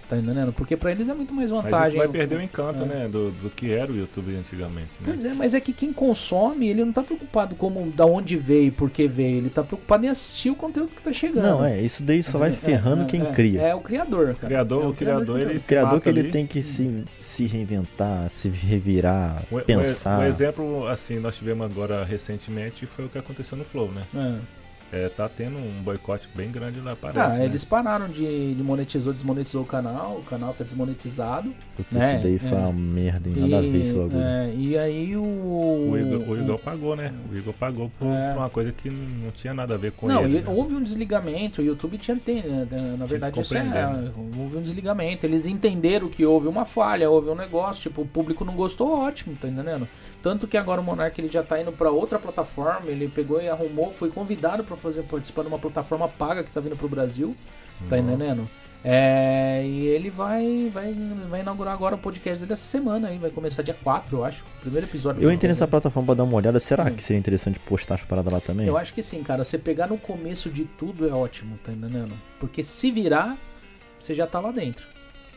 Tá 0.09 0.15
entendendo? 0.15 0.53
Porque 0.53 0.77
pra 0.77 0.89
eles 0.89 1.09
é 1.09 1.13
muito 1.13 1.33
mais 1.33 1.51
Mas 1.51 1.63
vantagem. 1.65 1.87
isso 1.89 1.97
vai 1.97 2.07
perder 2.07 2.37
o 2.37 2.41
encanto, 2.41 2.83
É. 2.83 2.85
né? 2.85 3.07
Do, 3.09 3.29
do 3.31 3.49
que 3.49 3.73
era 3.73 3.91
o 3.91 3.97
YouTube 3.97 4.33
antigamente, 4.37 4.91
né? 5.01 5.03
Pois 5.03 5.25
é, 5.25 5.33
mas 5.33 5.53
é 5.53 5.59
que 5.59 5.73
quem 5.73 5.91
consome, 5.91 6.69
ele 6.69 6.85
não 6.85 6.93
tá 6.93 7.03
preocupado 7.03 7.55
como 7.55 7.91
da 7.91 8.05
onde 8.05 8.37
veio, 8.37 8.71
por 8.71 8.89
que 8.89 9.05
veio, 9.05 9.39
ele 9.39 9.49
tá 9.49 9.61
preocupado 9.65 10.05
em 10.05 10.07
assistir 10.07 10.49
o 10.49 10.55
conteúdo 10.55 10.91
que 10.95 11.01
tá 11.01 11.11
chegando. 11.11 11.43
Não, 11.43 11.65
é, 11.65 11.81
isso 11.81 12.03
daí 12.03 12.23
só 12.23 12.37
vai 12.39 12.51
É, 12.51 12.53
ferrando 12.53 13.01
é, 13.03 13.05
quem 13.05 13.21
é, 13.21 13.31
cria. 13.33 13.61
É 13.61 13.75
o 13.75 13.81
criador, 13.81 14.27
cara. 14.27 14.37
criador- 14.47 14.83
É 14.83 14.87
o 14.87 14.93
criador, 14.93 15.39
de 15.39 15.43
ele. 15.43 15.57
O 15.57 15.61
criador 15.63 15.99
que 15.99 16.07
ele 16.07 16.19
ali. 16.21 16.31
tem 16.31 16.47
que 16.47 16.61
se, 16.61 17.03
se 17.19 17.45
reinventar, 17.45 18.29
se 18.29 18.47
revirar, 18.47 19.43
pensar. 19.65 20.19
um 20.21 20.23
exemplo, 20.23 20.87
assim, 20.87 21.19
nós 21.19 21.35
tivemos 21.35 21.69
agora 21.69 22.05
recentemente 22.05 22.85
foi 22.85 23.03
o 23.03 23.09
que 23.09 23.17
aconteceu 23.17 23.57
no 23.57 23.65
Flow, 23.65 23.91
né? 23.91 24.03
É. 24.15 24.56
É, 24.91 25.09
tá 25.09 25.27
tendo 25.27 25.57
um 25.57 25.81
boicote 25.83 26.29
bem 26.33 26.49
grande 26.49 26.79
lá, 26.79 26.95
parece. 26.95 27.35
Ah, 27.35 27.39
né? 27.39 27.45
eles 27.45 27.65
pararam 27.65 28.07
de, 28.07 28.55
de 28.55 28.63
monetizou, 28.63 29.11
desmonetizou 29.11 29.63
o 29.63 29.65
canal, 29.65 30.17
o 30.19 30.23
canal 30.23 30.53
tá 30.53 30.63
desmonetizado. 30.63 31.53
Putz, 31.75 31.95
né, 31.95 32.13
isso 32.13 32.23
daí 32.23 32.35
é. 32.35 32.39
foi 32.39 32.57
uma 32.57 32.71
merda, 32.71 33.29
hein? 33.29 33.35
Nada 33.37 33.57
a 33.57 33.61
ver 33.61 33.79
esse 33.79 33.93
bagulho. 33.93 34.21
é, 34.21 34.53
e 34.55 34.77
aí 34.77 35.17
o. 35.17 35.21
O 35.23 35.97
Igor, 35.97 36.29
o 36.29 36.37
Igor 36.37 36.59
pagou, 36.59 36.95
né? 36.95 37.13
O 37.29 37.35
Igor 37.35 37.53
pagou 37.53 37.91
por, 37.99 38.07
É. 38.07 38.31
por 38.31 38.39
uma 38.39 38.49
coisa 38.49 38.71
que 38.71 38.89
não, 38.89 39.25
não 39.25 39.31
tinha 39.31 39.53
nada 39.53 39.73
a 39.73 39.77
ver 39.77 39.91
com 39.91 40.07
Não, 40.07 40.23
ele. 40.23 40.37
e 40.37 40.41
né? 40.41 40.47
houve 40.47 40.75
um 40.75 40.81
desligamento, 40.81 41.61
o 41.61 41.65
YouTube 41.65 41.97
tinha 41.97 42.17
tem, 42.17 42.41
né, 42.41 42.95
na 42.97 43.05
verdade 43.05 43.39
isso 43.41 43.55
é, 43.57 43.63
né? 43.63 44.11
houve 44.15 44.57
um 44.57 44.61
desligamento. 44.61 45.25
Eles 45.25 45.47
entenderam 45.47 46.07
que 46.07 46.25
houve 46.25 46.47
uma 46.47 46.63
falha, 46.63 47.09
houve 47.09 47.29
um 47.29 47.35
negócio, 47.35 47.83
tipo, 47.83 48.03
o 48.03 48.07
público 48.07 48.45
não 48.45 48.55
gostou, 48.55 48.99
ótimo, 48.99 49.35
tá 49.35 49.49
entendendo? 49.49 49.87
Tanto 50.27 50.45
que 50.45 50.57
agora 50.57 50.81
o 50.81 50.83
Monark 50.83 51.17
ele 51.21 51.29
já 51.29 51.41
tá 51.41 51.57
indo 51.61 51.71
pra 51.71 51.89
outra 51.89 52.19
plataforma, 52.19 52.91
ele 52.91 53.07
pegou 53.07 53.41
e 53.41 53.47
arrumou, 53.47 53.93
foi 53.93 54.09
convidado 54.09 54.61
pra 54.61 54.75
fazer 54.75 55.03
participar 55.03 55.43
de 55.43 55.47
uma 55.47 55.57
plataforma 55.57 56.05
paga 56.09 56.43
que 56.43 56.51
tá 56.51 56.59
vindo 56.59 56.75
pro 56.75 56.89
Brasil, 56.89 57.33
tá 57.89 57.95
Não. 57.95 58.03
entendendo? 58.03 58.49
É, 58.83 59.63
e 59.65 59.87
ele 59.87 60.09
vai, 60.09 60.69
vai, 60.73 60.93
vai 61.29 61.39
inaugurar 61.39 61.73
agora 61.73 61.95
o 61.95 61.97
podcast 61.97 62.39
dele 62.41 62.51
essa 62.51 62.61
semana 62.65 63.07
aí. 63.07 63.17
Vai 63.17 63.29
começar 63.29 63.61
dia 63.63 63.73
4, 63.81 64.17
eu 64.17 64.25
acho. 64.25 64.43
Primeiro 64.59 64.85
episódio. 64.85 65.23
Eu 65.23 65.31
entrei 65.31 65.47
nessa 65.47 65.65
plataforma 65.65 66.07
pra 66.07 66.15
dar 66.15 66.23
uma 66.25 66.35
olhada. 66.35 66.59
Será 66.59 66.83
Hum. 66.83 66.91
que 66.93 67.01
seria 67.01 67.17
interessante 67.19 67.57
postar 67.59 67.95
as 67.95 68.03
paradas 68.03 68.33
lá 68.33 68.41
também? 68.41 68.67
Eu 68.67 68.77
acho 68.77 68.93
que 68.93 69.01
sim, 69.01 69.23
cara. 69.23 69.45
Você 69.45 69.57
pegar 69.57 69.87
no 69.87 69.97
começo 69.97 70.49
de 70.49 70.65
tudo 70.65 71.07
é 71.07 71.11
ótimo, 71.13 71.57
tá 71.63 71.71
entendendo? 71.71 72.13
Porque 72.37 72.63
se 72.63 72.91
virar, 72.91 73.37
você 73.97 74.13
já 74.13 74.27
tá 74.27 74.41
lá 74.41 74.51
dentro. 74.51 74.85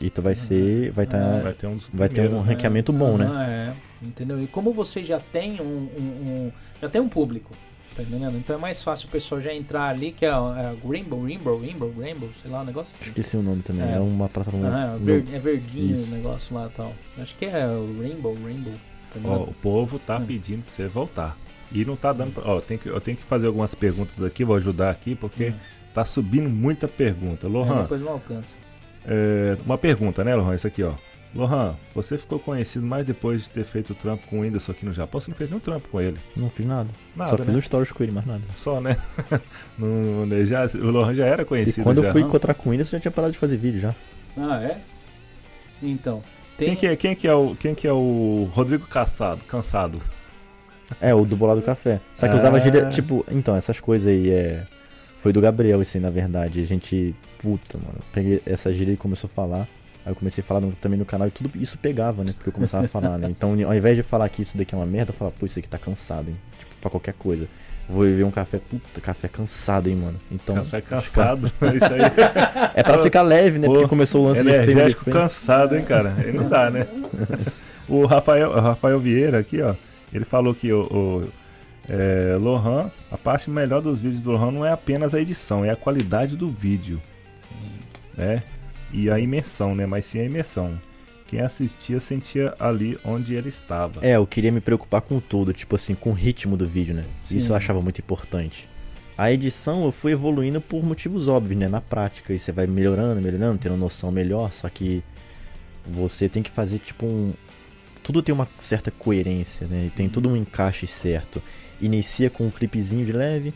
E 0.00 0.08
tu 0.08 0.22
vai 0.22 0.34
ser. 0.34 0.90
Vai, 0.92 1.06
tá, 1.06 1.18
Vai 1.42 1.52
ter 1.52 1.66
um 1.66 1.78
vai 1.92 2.08
ter 2.08 2.30
um 2.30 2.40
né? 2.42 2.52
ranqueamento 2.52 2.92
bom, 2.92 3.18
né? 3.18 3.28
Ah, 3.30 3.46
é. 3.48 3.72
Entendeu? 4.06 4.42
E 4.42 4.46
como 4.46 4.72
você 4.72 5.02
já 5.02 5.20
tem 5.20 5.60
um, 5.60 5.64
um- 5.64 6.46
um- 6.48 6.52
já 6.80 6.88
tem 6.88 7.00
um 7.02 7.08
público, 7.08 7.54
tá 7.94 8.02
entendendo? 8.02 8.34
Então 8.38 8.56
é 8.56 8.58
mais 8.58 8.82
fácil 8.82 9.08
o 9.08 9.10
pessoal 9.10 9.42
já 9.42 9.52
entrar 9.52 9.88
ali, 9.90 10.10
que 10.12 10.24
é, 10.24 10.28
é 10.30 10.74
Rainbow, 10.88 11.22
Rainbow, 11.22 11.60
Rainbow, 11.60 11.92
Rainbow, 11.98 12.30
sei 12.40 12.50
lá, 12.50 12.62
o 12.62 12.64
negócio. 12.64 12.94
Esqueci 12.98 13.36
o 13.36 13.42
nome 13.42 13.60
também. 13.62 13.86
É. 13.90 13.96
É, 13.96 13.98
uma 14.00 14.26
plataforma. 14.28 14.68
Ah, 14.72 14.94
é, 14.96 14.98
ver- 14.98 15.24
é 15.34 15.38
verdinho 15.38 15.92
Isso. 15.92 16.06
o 16.06 16.14
negócio 16.14 16.54
lá 16.54 16.66
e 16.66 16.70
tal. 16.70 16.92
Acho 17.18 17.36
que 17.36 17.44
é 17.44 17.66
o 17.66 17.98
Rainbow, 18.00 18.34
Rainbow. 18.42 18.72
Tá 19.12 19.20
Ó, 19.24 19.42
o 19.42 19.52
povo 19.60 19.98
tá 19.98 20.16
Hum. 20.18 20.24
pedindo 20.24 20.62
pra 20.62 20.72
você 20.72 20.86
voltar. 20.88 21.36
E 21.70 21.84
não 21.84 21.94
tá 21.94 22.12
dando 22.12 22.32
pra. 22.32 22.42
Ó, 22.50 22.60
tem 22.60 22.78
que, 22.78 22.88
eu 22.88 23.00
tenho 23.02 23.16
que 23.18 23.22
fazer 23.24 23.48
algumas 23.48 23.74
perguntas 23.74 24.22
aqui, 24.22 24.44
vou 24.44 24.56
ajudar 24.56 24.88
aqui, 24.90 25.14
porque 25.14 25.50
Hum. 25.50 25.54
tá 25.92 26.06
subindo 26.06 26.48
muita 26.48 26.88
pergunta. 26.88 27.46
É, 27.46 27.50
Lohan, 27.50 27.82
depois 27.82 28.00
não 28.00 28.12
alcança. 28.12 28.54
É, 29.06 29.56
uma 29.64 29.78
pergunta, 29.78 30.22
né, 30.24 30.34
Lohan? 30.34 30.54
Isso 30.54 30.66
aqui, 30.66 30.82
ó. 30.82 30.92
Lohan, 31.32 31.76
você 31.94 32.18
ficou 32.18 32.40
conhecido 32.40 32.84
mais 32.84 33.06
depois 33.06 33.42
de 33.44 33.50
ter 33.50 33.62
feito 33.64 33.90
o 33.90 33.94
trampo 33.94 34.26
com 34.26 34.38
o 34.38 34.40
Whindersson 34.40 34.72
aqui 34.72 34.84
no 34.84 34.92
Japão? 34.92 35.20
Você 35.20 35.30
não 35.30 35.36
fez 35.36 35.48
nenhum 35.48 35.60
trampo 35.60 35.88
com 35.88 36.00
ele? 36.00 36.16
Não 36.36 36.50
fiz 36.50 36.66
nada. 36.66 36.88
Nada, 37.14 37.30
Só 37.30 37.36
né? 37.38 37.44
fiz 37.44 37.54
um 37.54 37.60
stories 37.60 37.92
com 37.92 38.02
ele, 38.02 38.10
mais 38.12 38.26
nada. 38.26 38.42
Só, 38.56 38.80
né? 38.80 38.96
Não- 39.78 40.26
não- 40.26 40.44
já, 40.44 40.64
o 40.74 40.90
Lohan 40.90 41.14
já 41.14 41.26
era 41.26 41.42
E 41.42 41.44
conhecido. 41.44 41.84
quando 41.84 42.02
já. 42.02 42.08
eu 42.08 42.12
fui 42.12 42.22
encontrar 42.22 42.54
com 42.54 42.72
ele, 42.74 42.82
eu 42.82 42.86
já 42.86 42.98
tinha 42.98 43.12
parado 43.12 43.32
de 43.32 43.38
fazer 43.38 43.56
vídeo 43.56 43.80
já. 43.80 43.94
Ah, 44.36 44.60
é? 44.60 44.80
Então. 45.82 46.20
Tem... 46.58 46.68
Quem 46.70 46.76
que, 46.76 46.86
é, 46.88 46.96
quem, 46.96 47.14
que 47.14 47.28
é 47.28 47.34
o, 47.34 47.54
quem 47.54 47.74
que 47.76 47.86
é 47.86 47.92
o 47.92 48.50
Rodrigo 48.52 48.86
Caçado, 48.88 49.44
Cansado? 49.44 50.00
É, 51.00 51.14
o 51.14 51.24
do 51.24 51.36
bolado 51.36 51.60
do 51.60 51.64
café. 51.64 52.00
Só 52.12 52.26
que 52.26 52.32
eu 52.32 52.36
Ah. 52.36 52.40
usava 52.40 52.60
gíria, 52.60 52.86
tipo, 52.86 53.24
então, 53.30 53.54
essas 53.54 53.78
coisas 53.78 54.08
aí 54.12 54.30
é. 54.30 54.64
Foi 55.18 55.32
do 55.32 55.40
Gabriel 55.40 55.80
isso 55.80 55.96
aí, 55.96 56.02
na 56.02 56.10
verdade. 56.10 56.60
A 56.60 56.66
gente. 56.66 57.14
Puta, 57.42 57.78
mano. 57.78 57.98
Peguei 58.12 58.42
essa 58.46 58.72
gíria 58.72 58.92
e 58.92 58.96
começou 58.96 59.28
a 59.30 59.34
falar. 59.34 59.68
Aí 60.04 60.12
eu 60.12 60.14
comecei 60.16 60.42
a 60.42 60.46
falar 60.46 60.60
no- 60.60 60.72
também 60.72 60.98
no 60.98 61.04
canal 61.04 61.28
e 61.28 61.30
tudo 61.30 61.50
isso 61.60 61.76
pegava, 61.78 62.24
né? 62.24 62.32
Porque 62.34 62.48
eu 62.48 62.52
começava 62.52 62.84
a 62.84 62.88
falar, 62.88 63.18
né? 63.18 63.28
Então, 63.30 63.50
ao 63.66 63.74
invés 63.74 63.96
de 63.96 64.02
falar 64.02 64.28
que 64.28 64.42
isso 64.42 64.56
daqui 64.56 64.74
é 64.74 64.78
uma 64.78 64.86
merda, 64.86 65.10
eu 65.12 65.16
falava, 65.16 65.36
pô, 65.38 65.46
isso 65.46 65.58
aqui 65.58 65.68
tá 65.68 65.78
cansado, 65.78 66.28
hein? 66.30 66.36
Tipo, 66.58 66.74
pra 66.80 66.90
qualquer 66.90 67.14
coisa. 67.14 67.46
Vou 67.88 68.04
beber 68.04 68.24
um 68.24 68.30
café, 68.30 68.58
puta, 68.58 69.00
café 69.00 69.26
cansado, 69.28 69.88
hein, 69.90 69.96
mano. 69.96 70.18
Então. 70.30 70.54
Café 70.54 70.80
caras- 70.80 71.04
cansado. 71.08 71.46
Isso 71.74 71.84
aí. 71.84 72.70
É 72.74 72.82
pra 72.82 73.02
ficar 73.02 73.22
leve, 73.22 73.58
né? 73.58 73.66
Pô, 73.66 73.72
Porque 73.74 73.88
começou 73.88 74.22
o 74.22 74.28
lance 74.28 74.42
de 74.44 74.48
Energético 74.48 75.04
de 75.06 75.10
cansado, 75.10 75.76
hein, 75.76 75.84
cara? 75.84 76.14
Aí 76.16 76.32
não 76.32 76.48
dá, 76.48 76.70
né? 76.70 76.86
o, 77.88 78.06
Rafael, 78.06 78.50
o 78.50 78.60
Rafael 78.60 78.98
Vieira 79.00 79.38
aqui, 79.40 79.60
ó. 79.60 79.74
Ele 80.12 80.24
falou 80.24 80.54
que 80.54 80.72
o, 80.72 80.82
o 80.84 81.28
é, 81.88 82.36
Lohan, 82.40 82.90
a 83.10 83.18
parte 83.18 83.50
melhor 83.50 83.80
dos 83.82 83.98
vídeos 83.98 84.22
do 84.22 84.30
Lohan 84.30 84.50
não 84.52 84.64
é 84.64 84.70
apenas 84.72 85.12
a 85.14 85.20
edição, 85.20 85.64
é 85.64 85.70
a 85.70 85.76
qualidade 85.76 86.36
do 86.36 86.48
vídeo, 86.50 87.00
né? 88.20 88.42
E 88.92 89.10
a 89.10 89.18
imersão, 89.18 89.74
né? 89.74 89.86
Mas 89.86 90.04
sim 90.06 90.20
a 90.20 90.24
imersão. 90.24 90.78
Quem 91.26 91.40
assistia 91.40 92.00
sentia 92.00 92.54
ali 92.58 92.98
onde 93.04 93.34
ele 93.34 93.48
estava. 93.48 94.04
É, 94.04 94.16
eu 94.16 94.26
queria 94.26 94.50
me 94.50 94.60
preocupar 94.60 95.00
com 95.00 95.20
tudo, 95.20 95.52
tipo 95.52 95.76
assim, 95.76 95.94
com 95.94 96.10
o 96.10 96.12
ritmo 96.12 96.56
do 96.56 96.66
vídeo, 96.66 96.94
né? 96.94 97.04
Isso 97.30 97.46
Sim. 97.46 97.50
eu 97.50 97.56
achava 97.56 97.80
muito 97.80 98.00
importante. 98.00 98.68
A 99.16 99.30
edição 99.30 99.84
eu 99.84 99.92
fui 99.92 100.12
evoluindo 100.12 100.60
por 100.60 100.82
motivos 100.82 101.28
óbvios, 101.28 101.60
né? 101.60 101.68
Na 101.68 101.80
prática, 101.80 102.34
e 102.34 102.38
você 102.38 102.50
vai 102.50 102.66
melhorando, 102.66 103.20
melhorando, 103.20 103.58
tendo 103.58 103.76
noção 103.76 104.10
melhor, 104.10 104.52
só 104.52 104.68
que 104.68 105.04
você 105.86 106.28
tem 106.28 106.42
que 106.42 106.50
fazer 106.50 106.80
tipo 106.80 107.06
um. 107.06 107.32
Tudo 108.02 108.22
tem 108.22 108.34
uma 108.34 108.48
certa 108.58 108.90
coerência, 108.90 109.68
né? 109.68 109.86
E 109.86 109.90
tem 109.90 110.08
tudo 110.08 110.28
um 110.28 110.36
encaixe 110.36 110.86
certo. 110.86 111.40
Inicia 111.80 112.28
com 112.28 112.46
um 112.46 112.50
clipezinho 112.50 113.06
de 113.06 113.12
leve, 113.12 113.54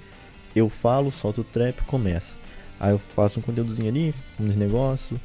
eu 0.54 0.68
falo, 0.68 1.10
solto 1.10 1.40
o 1.40 1.44
trap, 1.44 1.82
começa. 1.86 2.36
Aí 2.84 2.92
eu 2.92 2.98
faço 2.98 3.38
um 3.38 3.42
conteúdozinho 3.42 3.88
ali, 3.88 4.14
uns 4.38 4.54
negócios. 4.56 5.18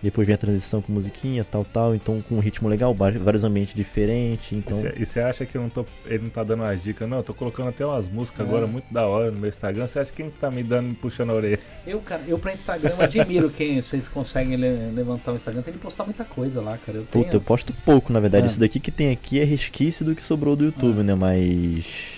Depois 0.00 0.24
vem 0.28 0.34
a 0.34 0.38
transição 0.38 0.80
com 0.80 0.92
musiquinha, 0.92 1.42
tal, 1.44 1.64
tal. 1.64 1.92
Então 1.92 2.22
com 2.28 2.36
um 2.36 2.38
ritmo 2.38 2.68
legal, 2.68 2.94
vários 2.94 3.42
ambientes 3.42 3.74
diferentes. 3.74 4.52
Então. 4.52 4.80
E 4.96 5.04
você 5.04 5.18
acha 5.20 5.44
que 5.44 5.56
eu 5.56 5.62
não 5.62 5.68
tô, 5.68 5.84
ele 6.06 6.22
não 6.22 6.30
tá 6.30 6.44
dando 6.44 6.62
umas 6.62 6.80
dicas? 6.82 7.08
Não, 7.08 7.16
eu 7.18 7.22
tô 7.24 7.34
colocando 7.34 7.68
até 7.70 7.84
umas 7.84 8.08
músicas 8.08 8.46
É. 8.46 8.48
agora 8.48 8.66
muito 8.66 8.84
da 8.92 9.06
hora 9.08 9.30
no 9.32 9.38
meu 9.40 9.48
Instagram. 9.48 9.86
Você 9.88 9.98
acha 9.98 10.10
que 10.12 10.22
quem 10.22 10.30
tá 10.30 10.50
me 10.52 10.62
dando, 10.62 10.88
me 10.88 10.94
puxando 10.94 11.30
a 11.30 11.34
orelha? 11.34 11.58
Eu, 11.84 12.00
cara, 12.00 12.22
eu 12.28 12.38
pra 12.38 12.52
Instagram 12.52 12.94
admiro 12.98 13.50
quem 13.50 13.80
vocês 13.82 14.06
conseguem 14.08 14.56
le- 14.56 14.90
levantar 14.92 15.32
o 15.32 15.34
Instagram. 15.36 15.62
Tem 15.62 15.74
que 15.74 15.80
postar 15.80 16.04
muita 16.04 16.24
coisa 16.24 16.60
lá, 16.60 16.78
cara. 16.78 16.98
Eu 16.98 17.04
tenho... 17.04 17.24
Puta, 17.24 17.36
eu 17.36 17.40
posto 17.40 17.72
pouco, 17.84 18.12
na 18.12 18.20
verdade. 18.20 18.44
É. 18.44 18.46
Isso 18.46 18.60
daqui 18.60 18.78
que 18.78 18.92
tem 18.92 19.10
aqui 19.10 19.40
é 19.40 19.44
resquício 19.44 20.04
do 20.04 20.14
que 20.14 20.22
sobrou 20.22 20.54
do 20.54 20.64
YouTube, 20.64 21.02
né? 21.02 21.14
Mas. 21.16 22.17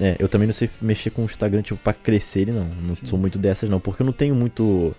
É, 0.00 0.16
eu 0.18 0.28
também 0.28 0.46
não 0.46 0.52
sei 0.52 0.68
mexer 0.82 1.10
com 1.10 1.22
o 1.22 1.24
Instagram, 1.24 1.62
tipo, 1.62 1.80
pra 1.82 1.92
crescer 1.94 2.40
ele, 2.40 2.52
não. 2.52 2.64
Não 2.64 2.96
Sim. 2.96 3.06
sou 3.06 3.18
muito 3.18 3.38
dessas, 3.38 3.70
não. 3.70 3.78
Porque 3.78 4.02
eu 4.02 4.06
não 4.06 4.12
tenho 4.12 4.34
muito 4.34 4.94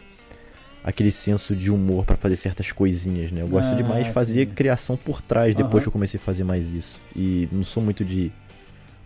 aquele 0.84 1.12
senso 1.12 1.55
de 1.55 1.71
humor 1.71 2.05
pra 2.05 2.15
fazer 2.15 2.36
certas 2.36 2.71
coisinhas, 2.71 3.31
né? 3.31 3.41
Eu 3.41 3.47
gosto 3.47 3.71
Ah, 3.73 3.75
demais 3.75 4.05
de 4.08 4.13
fazer 4.13 4.45
sim. 4.47 4.53
criação 4.53 4.95
por 4.95 5.21
trás, 5.21 5.53
depois 5.55 5.73
Aham. 5.75 5.81
que 5.81 5.88
eu 5.88 5.91
comecei 5.91 6.19
a 6.19 6.23
fazer 6.23 6.43
mais 6.43 6.71
isso. 6.73 7.01
E 7.15 7.49
não 7.51 7.63
sou 7.63 7.81
muito 7.84 8.05
de 8.05 8.31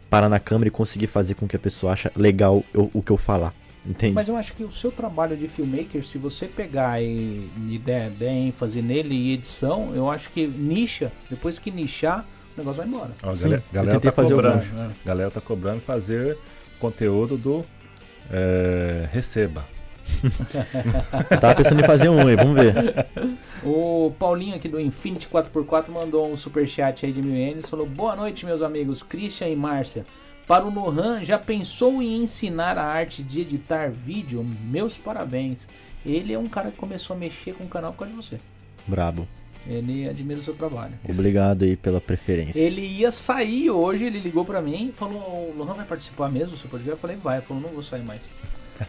parar 0.10 0.28
na 0.30 0.40
câmera 0.40 0.68
e 0.68 0.72
conseguir 0.72 1.08
fazer 1.08 1.36
com 1.36 1.48
que 1.48 1.56
a 1.56 1.60
pessoa 1.60 1.94
ache 1.94 2.10
legal 2.16 2.64
eu- 2.74 2.90
o 2.94 3.02
que 3.02 3.12
eu 3.12 3.18
falar. 3.18 3.54
Entende? 3.86 4.14
Mas 4.14 4.28
eu 4.28 4.36
acho 4.36 4.54
que 4.54 4.64
o 4.64 4.72
seu 4.72 4.92
trabalho 4.92 5.38
de 5.38 5.48
filmmaker, 5.48 6.06
se 6.06 6.18
você 6.18 6.48
pegar 6.48 7.02
e, 7.02 7.50
e 7.70 7.78
der, 7.84 8.10
der 8.12 8.34
ênfase 8.34 8.82
nele 8.82 9.16
e 9.16 9.34
edição, 9.34 9.96
eu 9.96 10.12
acho 10.12 10.30
que 10.32 10.46
nicha, 10.46 11.12
depois 11.30 11.58
que 11.58 11.72
nichar, 11.72 12.28
negócio 12.60 12.82
vai 12.82 12.88
embora. 12.88 13.12
Ó, 13.24 13.30
a 13.30 13.36
Sim, 13.36 13.44
galera, 13.44 13.64
galera 13.72 14.00
tá 14.00 14.12
fazer 14.12 14.34
cobrando. 14.34 14.66
É. 14.66 14.90
galera 15.06 15.32
tá 15.32 15.42
cobrando 15.42 15.82
fazer 15.82 16.38
conteúdo 16.80 17.38
do 17.38 17.66
é, 18.32 19.10
Receba. 19.12 19.66
Tava 21.40 21.56
pensando 21.56 21.82
em 21.82 21.86
fazer 21.86 22.10
um 22.10 22.28
aí, 22.28 22.36
vamos 22.36 22.56
ver. 22.56 23.06
O 23.64 24.12
Paulinho 24.18 24.56
aqui 24.56 24.68
do 24.68 24.80
Infinity 24.80 25.28
4x4 25.28 25.90
mandou 25.90 26.32
um 26.32 26.38
superchat 26.38 27.06
aí 27.06 27.12
de 27.12 27.22
mil 27.22 27.36
ienes. 27.36 27.70
Falou: 27.70 27.86
Boa 27.86 28.16
noite, 28.16 28.46
meus 28.46 28.62
amigos 28.62 29.04
Christian 29.04 29.50
e 29.50 29.56
Márcia. 29.56 30.06
Para 30.48 30.66
o 30.66 30.72
Nohan, 30.72 31.24
já 31.24 31.38
pensou 31.38 32.02
em 32.02 32.24
ensinar 32.24 32.76
a 32.78 32.84
arte 32.84 33.22
de 33.22 33.42
editar 33.42 33.92
vídeo? 33.92 34.44
Meus 34.64 34.98
parabéns. 34.98 35.68
Ele 36.04 36.34
é 36.34 36.40
um 36.40 36.48
cara 36.48 36.72
que 36.72 36.78
começou 36.78 37.16
a 37.16 37.20
mexer 37.20 37.54
com 37.54 37.66
o 37.66 37.68
canal 37.68 37.92
por 37.92 38.00
causa 38.00 38.14
de 38.14 38.18
você. 38.18 38.40
Brabo. 38.88 39.28
Ele 39.68 40.08
admira 40.10 40.40
o 40.40 40.44
seu 40.44 40.54
trabalho. 40.54 40.94
Obrigado 41.08 41.64
aí 41.64 41.76
pela 41.76 42.02
preferência. 42.02 42.60
Ele 42.60 42.82
ia 42.82 43.12
sair 43.12 43.70
hoje, 43.70 44.06
ele 44.06 44.20
ligou 44.20 44.44
pra 44.46 44.62
mim, 44.62 44.92
falou: 44.96 45.20
O 45.20 45.54
Lohan 45.58 45.74
vai 45.74 45.86
participar 45.86 46.30
mesmo 46.32 46.52
do 46.52 46.58
seu 46.58 46.70
podcast? 46.70 46.92
Eu 46.92 46.98
falei: 46.98 47.18
Vai. 47.18 47.38
Ele 47.38 47.46
falou: 47.46 47.62
Não 47.64 47.70
vou 47.70 47.84
sair 47.84 48.02
mais. 48.04 48.22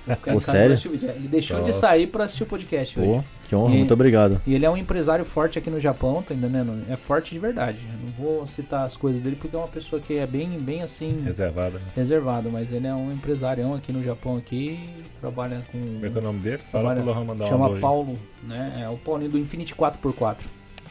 Vou 0.06 0.14
ficar 0.16 0.30
em 0.30 0.34
Pô, 0.34 0.40
casa 0.40 0.52
sério? 0.52 0.66
pra 0.66 0.74
assistir 0.74 0.88
o 0.88 0.92
vídeo. 0.92 1.10
Ele 1.10 1.26
deixou 1.28 1.56
de 1.58 1.62
Top. 1.64 1.74
sair 1.74 2.06
pra 2.06 2.24
assistir 2.24 2.44
o 2.44 2.46
podcast 2.46 3.00
hoje. 3.00 3.08
Pô, 3.08 3.24
que 3.48 3.56
honra, 3.56 3.74
E- 3.74 3.78
muito 3.78 3.92
obrigado. 3.92 4.40
E 4.46 4.54
ele 4.54 4.64
é 4.64 4.70
um 4.70 4.76
empresário 4.76 5.24
forte 5.24 5.58
aqui 5.58 5.68
no 5.68 5.80
Japão, 5.80 6.22
tá 6.22 6.32
entendendo? 6.32 6.84
É 6.88 6.94
forte 6.96 7.32
de 7.32 7.40
verdade. 7.40 7.78
Eu 7.92 7.98
não 8.06 8.10
vou 8.12 8.46
citar 8.46 8.86
as 8.86 8.96
coisas 8.96 9.20
dele 9.20 9.34
porque 9.34 9.56
é 9.56 9.58
uma 9.58 9.66
pessoa 9.66 10.00
que 10.00 10.14
é 10.16 10.24
bem, 10.28 10.50
bem 10.60 10.82
assim, 10.82 11.18
Reservada. 11.24 11.78
Né? 11.80 11.84
reservado, 11.96 12.48
mas 12.52 12.70
ele 12.70 12.86
é 12.86 12.94
um 12.94 13.10
empresarião 13.12 13.74
aqui 13.74 13.92
no 13.92 14.00
Japão 14.04 14.36
aqui, 14.36 14.78
trabalha 15.20 15.60
com. 15.72 15.80
Como 15.80 16.06
é 16.06 16.08
que 16.08 16.16
é 16.16 16.20
o 16.20 16.22
nome 16.24 16.38
dele? 16.38 16.58
Fala 16.70 16.94
pro 16.94 17.04
Lohan 17.04 17.24
mandar 17.24 17.46
um 17.46 17.48
Chama 17.48 17.74
aí. 17.74 17.80
Paulo, 17.80 18.16
né? 18.44 18.82
É 18.84 18.88
o 18.88 18.96
Paulinho 18.96 19.32
do 19.32 19.38
Infinity 19.38 19.74
4x4. 19.74 20.36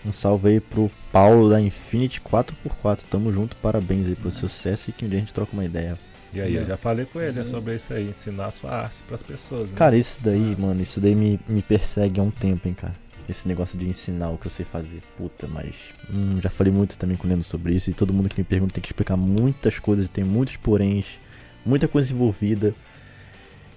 Um 0.09 0.11
salve 0.11 0.49
aí 0.49 0.59
pro 0.59 0.89
Paulo 1.11 1.51
da 1.51 1.61
Infinity 1.61 2.19
4x4. 2.19 3.03
Tamo 3.07 3.31
junto, 3.31 3.55
parabéns 3.57 4.07
aí 4.07 4.15
pelo 4.15 4.31
sucesso 4.31 4.89
e 4.89 4.93
que 4.93 5.05
um 5.05 5.07
dia 5.07 5.17
a 5.17 5.21
gente 5.21 5.31
troca 5.31 5.53
uma 5.53 5.63
ideia. 5.63 5.99
E 6.33 6.41
aí, 6.41 6.55
eu 6.55 6.65
já 6.65 6.77
falei 6.77 7.05
com 7.05 7.21
ele 7.21 7.39
Uhum. 7.41 7.47
sobre 7.47 7.75
isso 7.75 7.93
aí, 7.93 8.09
ensinar 8.09 8.47
a 8.47 8.51
sua 8.51 8.71
arte 8.71 8.95
pras 9.07 9.21
pessoas. 9.21 9.69
Né? 9.69 9.75
Cara, 9.77 9.95
isso 9.95 10.19
daí, 10.21 10.55
mano, 10.57 10.81
isso 10.81 10.99
daí 10.99 11.13
me, 11.13 11.39
me 11.47 11.61
persegue 11.61 12.19
há 12.19 12.23
um 12.23 12.31
tempo, 12.31 12.67
hein, 12.67 12.73
cara. 12.73 12.95
Esse 13.27 13.47
negócio 13.47 13.77
de 13.77 13.87
ensinar 13.87 14.31
o 14.31 14.37
que 14.39 14.47
eu 14.47 14.51
sei 14.51 14.65
fazer. 14.65 15.01
Puta, 15.15 15.47
mas. 15.47 15.75
Hum, 16.11 16.39
já 16.41 16.49
falei 16.49 16.73
muito 16.73 16.97
também 16.97 17.15
com 17.15 17.27
o 17.27 17.29
Lendo 17.29 17.43
sobre 17.43 17.75
isso. 17.75 17.91
E 17.91 17.93
todo 17.93 18.11
mundo 18.11 18.29
que 18.29 18.39
me 18.39 18.43
pergunta 18.43 18.73
tem 18.73 18.81
que 18.81 18.87
explicar 18.87 19.15
muitas 19.15 19.77
coisas. 19.77 20.09
Tem 20.09 20.23
muitos 20.23 20.55
poréns, 20.55 21.19
muita 21.63 21.87
coisa 21.87 22.11
envolvida. 22.11 22.73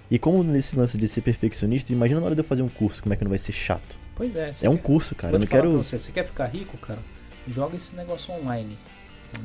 E 0.09 0.17
como 0.17 0.43
nesse 0.43 0.75
lance 0.75 0.97
de 0.97 1.07
ser 1.07 1.21
perfeccionista, 1.21 1.93
imagina 1.93 2.19
na 2.19 2.25
hora 2.25 2.35
de 2.35 2.41
eu 2.41 2.45
fazer 2.45 2.63
um 2.63 2.69
curso, 2.69 3.03
como 3.03 3.13
é 3.13 3.17
que 3.17 3.23
não 3.23 3.29
vai 3.29 3.37
ser 3.37 3.51
chato. 3.51 4.02
Pois 4.15 4.35
é. 4.35 4.51
É 4.61 4.69
um 4.69 4.75
quer- 4.75 4.81
curso, 4.83 5.15
cara. 5.15 5.33
Eu 5.35 5.39
não 5.39 5.47
quero. 5.47 5.71
você, 5.83 5.97
você 5.99 6.11
quer 6.11 6.23
ficar 6.25 6.45
rico, 6.47 6.77
cara? 6.77 6.99
Joga 7.47 7.75
esse 7.75 7.95
negócio 7.95 8.33
online. 8.33 8.77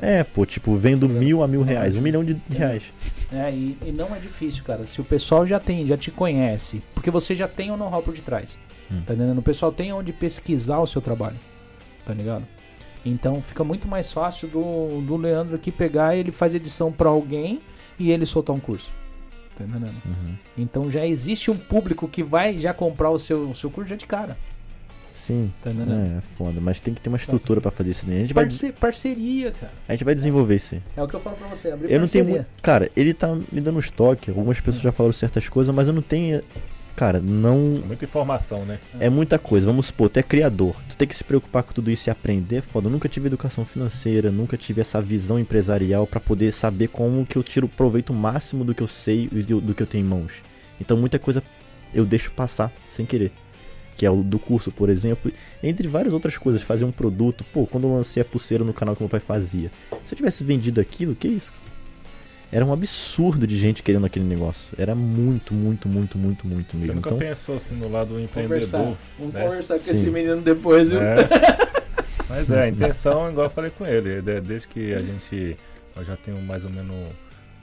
É, 0.01 0.23
pô, 0.23 0.45
tipo, 0.45 0.77
vendo 0.77 1.09
mil 1.09 1.43
a 1.43 1.49
mil 1.49 1.62
reais, 1.62 1.97
um 1.97 2.03
milhão 2.03 2.23
de 2.23 2.35
de 2.35 2.57
reais. 2.59 2.83
É, 3.33 3.51
e, 3.51 3.77
e 3.87 3.91
não 3.93 4.14
é 4.14 4.19
difícil, 4.19 4.62
cara. 4.62 4.87
Se 4.87 5.01
o 5.01 5.05
pessoal 5.05 5.47
já 5.47 5.59
tem, 5.59 5.87
já 5.87 5.97
te 5.97 6.11
conhece, 6.11 6.83
porque 6.95 7.11
você 7.11 7.35
já 7.35 7.49
tem 7.49 7.71
o 7.71 7.77
know-how 7.77 8.03
por 8.03 8.12
detrás. 8.14 8.59
Hum. 8.91 9.03
Tá 9.07 9.14
entendendo? 9.14 9.39
O 9.39 9.43
pessoal 9.43 9.73
tem 9.73 9.93
onde 9.93 10.12
pesquisar 10.12 10.79
o 10.81 10.87
seu 10.87 11.01
trabalho. 11.01 11.37
Tá 12.05 12.12
ligado? 12.12 12.47
Então 13.05 13.41
fica 13.41 13.64
muito 13.64 13.89
mais 13.89 14.12
fácil 14.12 14.49
do, 14.49 15.01
do 15.01 15.16
Leandro 15.16 15.57
aqui 15.57 15.73
pegar 15.73 16.14
e 16.14 16.21
ele 16.21 16.33
faz 16.33 16.55
edição 16.55 16.93
pra 16.93 17.09
alguém 17.09 17.61
e 17.99 18.11
ele 18.11 18.27
soltar 18.27 18.55
um 18.55 18.61
curso. 18.61 18.91
Tá 19.57 19.64
entendendo? 19.64 19.97
Uhum. 20.05 20.35
Então 20.57 20.91
já 20.91 21.07
existe 21.07 21.51
um 21.51 21.57
público 21.57 22.07
que 22.09 22.23
vai 22.23 22.59
já 22.59 22.75
comprar 22.75 23.11
o 23.11 23.19
seu, 23.19 23.51
o 23.51 23.55
seu 23.55 23.71
curso 23.71 23.89
já 23.91 23.97
de 23.97 24.07
cara. 24.07 24.37
Sim. 25.19 25.53
Tá 25.64 25.71
entendendo? 25.73 26.14
É, 26.14 26.19
é 26.19 26.21
foda, 26.37 26.61
mas 26.61 26.79
tem 26.81 26.95
que 26.95 27.01
ter 27.01 27.09
uma 27.09 27.16
estrutura 27.16 27.61
pra 27.61 27.73
fazer 27.73 27.91
isso 27.91 28.07
daí. 28.07 28.19
A 28.19 28.21
gente 28.21 28.33
vai, 28.33 28.45
Parce- 28.45 28.73
parceria, 28.73 29.51
cara. 29.51 29.73
a 29.89 29.93
gente 29.93 30.05
vai 30.05 30.14
desenvolver 30.14 30.55
isso 30.55 30.77
aí. 30.77 30.83
É 30.97 31.03
o 31.03 31.09
que 31.09 31.14
eu 31.16 31.21
falo 31.21 31.37
pra 31.37 31.49
você. 31.49 31.73
Abrir 31.73 31.91
Eu 31.93 31.99
não 31.99 32.07
tenho 32.07 32.25
parceria. 32.25 32.47
Cara, 32.62 32.89
ele 32.97 33.12
tá 33.12 33.35
me 33.35 33.61
dando 33.61 33.79
uns 33.79 33.91
toques. 33.91 34.29
Algumas 34.29 34.61
pessoas 34.61 34.81
já 34.81 34.93
falaram 34.93 35.12
certas 35.12 35.49
coisas, 35.49 35.75
mas 35.75 35.89
eu 35.89 35.93
não 35.95 36.03
tenho. 36.03 36.41
Cara, 36.95 37.21
não. 37.21 37.57
Muita 37.85 38.05
informação, 38.05 38.64
né? 38.64 38.79
É 39.01 39.11
muita 39.11 39.41
coisa. 39.41 39.66
Vamos 39.66 39.87
supor, 39.87 40.09
tu 40.09 40.19
é 40.19 40.23
criador. 40.23 40.77
Tu 40.89 40.97
tem 40.97 41.07
que 41.09 41.16
se 41.16 41.25
preocupar 41.25 41.64
com 41.64 41.73
tudo 41.73 41.91
isso 41.91 42.09
e 42.09 42.11
aprender. 42.12 42.57
é 42.57 42.61
Foda. 42.61 42.87
Eu 42.87 42.93
nunca 42.93 43.09
tive 43.09 43.27
educação 43.27 43.64
financeira, 43.64 44.31
nunca 44.31 44.57
tive 44.57 44.81
essa 44.81 45.03
visão 45.03 45.37
empresarial 45.39 46.07
pra 46.07 46.21
poder 46.21 46.53
saber 46.53 46.87
como 46.89 47.27
que 47.27 47.37
eu 47.37 47.43
tiro 47.43 47.66
o 47.66 47.69
proveito 47.69 48.12
máximo 48.14 48.64
do 48.64 48.73
que 48.73 48.83
eu 48.85 48.89
sei 48.89 49.29
e 49.33 49.43
do, 49.43 49.61
do 49.61 49.75
que 49.75 49.83
eu 49.83 49.87
tenho 49.87 50.05
em 50.07 50.09
mãos. 50.09 50.43
Então 50.81 50.97
muita 50.97 51.19
coisa 51.19 51.43
eu 51.93 52.05
deixo 52.05 52.31
passar 52.31 52.73
sem 52.87 53.05
querer. 53.05 53.33
Que 53.99 54.07
é 54.07 54.11
o 54.11 54.23
do 54.23 54.39
curso, 54.39 54.71
por 54.71 54.89
exemplo. 54.89 55.31
Entre 55.63 55.87
várias 55.89 56.15
outras 56.15 56.39
coisas. 56.39 56.63
Fazer 56.63 56.85
um 56.85 56.93
produto. 56.93 57.45
Pô, 57.53 57.67
quando 57.67 57.85
eu 57.89 57.95
lancei 57.95 58.23
a 58.23 58.25
pulseira 58.25 58.63
no 58.65 58.73
canal 58.73 58.95
que 58.97 59.03
meu 59.03 59.09
pai 59.11 59.19
fazia. 59.21 59.71
Se 60.07 60.15
eu 60.15 60.17
tivesse 60.17 60.45
vendido 60.45 60.81
aquilo, 60.81 61.15
que 61.17 61.27
isso? 61.29 61.53
Era 62.51 62.65
um 62.65 62.73
absurdo 62.73 63.47
de 63.47 63.59
gente 63.59 63.83
querendo 63.83 64.07
aquele 64.07 64.25
negócio. 64.25 64.73
Era 64.79 64.95
muito, 64.95 65.53
muito, 65.53 65.87
muito, 65.89 66.17
muito, 66.17 66.47
muito 66.47 66.71
Você 66.73 66.79
mesmo. 66.79 66.95
nunca 66.95 67.09
Então, 67.11 67.19
pensou 67.19 67.57
assim 67.57 67.75
no 67.75 67.91
lado 67.91 68.15
do 68.19 68.29
Conversar. 68.29 68.79
empreendedor. 68.79 68.97
Vamos 69.19 69.35
né? 69.35 69.45
conversar 69.45 69.75
com 69.75 69.81
Sim. 69.81 69.91
esse 69.91 70.11
menino 70.11 70.41
depois, 70.41 70.89
viu? 70.89 70.99
É. 71.03 71.17
Mas 72.29 72.51
é, 72.51 72.63
a 72.63 72.69
intenção, 72.69 73.29
igual 73.31 73.47
eu 73.47 73.51
falei 73.51 73.71
com 73.71 73.85
ele, 73.85 74.23
de- 74.23 74.41
desde 74.41 74.69
que 74.69 74.95
a 74.95 75.01
gente. 75.01 75.57
Nós 75.97 76.07
já 76.07 76.17
temos 76.17 76.43
mais 76.45 76.65
ou 76.65 76.71
menos. 76.71 76.95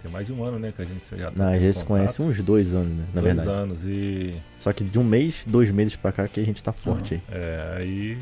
Tem 0.06 0.12
mais 0.12 0.28
de 0.28 0.34
um 0.34 0.44
ano, 0.44 0.60
né? 0.60 0.72
Que 0.72 0.84
a 0.84 0.86
gente 0.86 1.04
já 1.18 1.32
tá 1.32 1.44
não, 1.44 1.52
a 1.52 1.58
gente 1.58 1.78
se 1.78 1.84
conhece 1.84 2.22
uns 2.22 2.44
dois 2.44 2.76
anos, 2.76 2.96
né? 2.96 3.06
Na 3.12 3.22
dois 3.22 3.36
verdade. 3.36 3.58
anos 3.58 3.84
e. 3.84 4.36
Só 4.60 4.72
que 4.72 4.84
de 4.84 5.00
um 5.00 5.04
mês, 5.04 5.44
dois 5.48 5.72
meses 5.72 5.96
pra 5.96 6.12
cá 6.12 6.28
que 6.28 6.40
a 6.40 6.46
gente 6.46 6.62
tá 6.62 6.72
forte 6.72 7.16
aí. 7.16 7.22
É, 7.32 7.76
aí. 7.78 8.18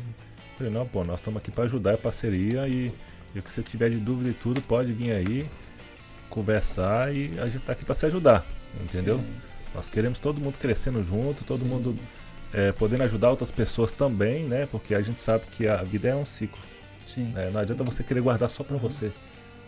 Falei, 0.56 0.72
não, 0.72 0.86
pô, 0.86 1.04
nós 1.04 1.20
estamos 1.20 1.36
aqui 1.38 1.50
para 1.50 1.64
ajudar, 1.64 1.92
é 1.92 1.96
parceria 1.98 2.66
e, 2.66 2.90
e 3.34 3.38
o 3.38 3.42
que 3.42 3.50
você 3.50 3.60
tiver 3.60 3.90
de 3.90 3.96
dúvida 3.96 4.30
e 4.30 4.32
tudo, 4.32 4.62
pode 4.62 4.94
vir 4.94 5.12
aí, 5.12 5.46
conversar 6.30 7.14
e 7.14 7.38
a 7.38 7.50
gente 7.50 7.64
tá 7.64 7.72
aqui 7.72 7.84
para 7.84 7.94
se 7.94 8.06
ajudar, 8.06 8.46
entendeu? 8.82 9.20
Nós 9.74 9.90
queremos 9.90 10.18
todo 10.18 10.40
mundo 10.40 10.56
crescendo 10.56 11.02
junto, 11.04 11.44
todo 11.44 11.66
mundo 11.66 11.98
é, 12.52 12.72
podendo 12.72 13.02
ajudar 13.02 13.28
outras 13.28 13.50
pessoas 13.50 13.92
também, 13.92 14.44
né? 14.44 14.66
Porque 14.70 14.94
a 14.94 15.02
gente 15.02 15.20
sabe 15.20 15.44
que 15.50 15.66
a 15.66 15.82
vida 15.82 16.08
é 16.08 16.14
um 16.14 16.24
ciclo. 16.24 16.60
Sim, 17.12 17.24
né? 17.34 17.50
Não 17.52 17.60
adianta 17.60 17.84
você 17.84 18.02
querer 18.02 18.22
guardar 18.22 18.48
só 18.48 18.64
para 18.64 18.76
você. 18.78 19.12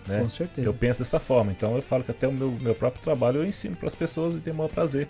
Né? 0.07 0.21
com 0.21 0.31
certeza. 0.31 0.67
Eu 0.67 0.75
penso 0.75 1.01
dessa 1.01 1.19
forma. 1.19 1.51
Então 1.53 1.75
eu 1.77 1.83
falo 1.83 2.05
que 2.05 2.11
até 2.11 2.29
o 2.29 2.33
meu, 2.33 2.51
meu 2.51 2.75
próprio 2.75 3.03
trabalho 3.03 3.39
eu 3.39 3.47
ensino 3.47 3.77
para 3.77 3.89
as 3.89 3.95
pessoas 3.95 4.37
e 4.37 4.41
tenho 4.41 4.55
o 4.55 4.59
maior 4.59 4.69
prazer. 4.69 5.09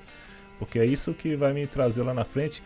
Porque 0.58 0.78
é 0.78 0.86
isso 0.86 1.12
que 1.12 1.36
vai 1.36 1.52
me 1.52 1.66
trazer 1.66 2.02
lá 2.02 2.14
na 2.14 2.24
frente, 2.24 2.62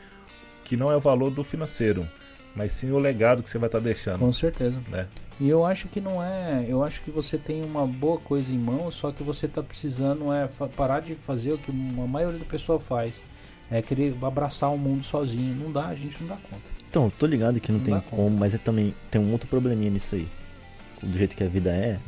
que 0.64 0.76
não 0.76 0.92
é 0.92 0.96
o 0.96 1.00
valor 1.00 1.30
do 1.30 1.42
financeiro, 1.42 2.06
mas 2.54 2.72
sim 2.72 2.90
o 2.92 2.98
legado 2.98 3.42
que 3.42 3.48
você 3.48 3.58
vai 3.58 3.66
estar 3.68 3.80
deixando. 3.80 4.20
Com 4.20 4.32
certeza. 4.32 4.80
Né? 4.88 5.08
E 5.40 5.48
eu 5.48 5.64
acho 5.64 5.88
que 5.88 6.00
não 6.00 6.22
é. 6.22 6.64
Eu 6.68 6.84
acho 6.84 7.00
que 7.02 7.10
você 7.10 7.36
tem 7.38 7.64
uma 7.64 7.86
boa 7.86 8.18
coisa 8.18 8.52
em 8.52 8.58
mão, 8.58 8.90
só 8.90 9.10
que 9.10 9.22
você 9.22 9.48
tá 9.48 9.62
precisando 9.62 10.32
é 10.32 10.48
parar 10.76 11.00
de 11.00 11.14
fazer 11.14 11.52
o 11.52 11.58
que 11.58 11.70
a 11.70 12.06
maioria 12.06 12.38
da 12.38 12.44
pessoa 12.44 12.78
faz. 12.78 13.24
É 13.70 13.80
querer 13.80 14.14
abraçar 14.22 14.70
o 14.72 14.76
mundo 14.76 15.02
sozinho. 15.04 15.54
Não 15.54 15.72
dá, 15.72 15.86
a 15.86 15.94
gente 15.94 16.20
não 16.20 16.28
dá 16.28 16.36
conta. 16.36 16.62
Então, 16.88 17.04
eu 17.04 17.10
tô 17.12 17.24
ligado 17.24 17.58
que 17.60 17.70
não, 17.70 17.78
Não 17.78 17.84
tem 17.84 17.94
dá 17.94 18.00
conta. 18.00 18.16
como, 18.16 18.36
mas 18.36 18.54
é 18.54 18.58
também 18.58 18.94
tem 19.10 19.20
um 19.20 19.30
outro 19.32 19.48
probleminha 19.48 19.90
nisso 19.90 20.16
aí. 20.16 20.28
Do 21.00 21.16
jeito 21.16 21.36
que 21.36 21.42
a 21.44 21.48
vida 21.48 21.70
é, 21.70 21.98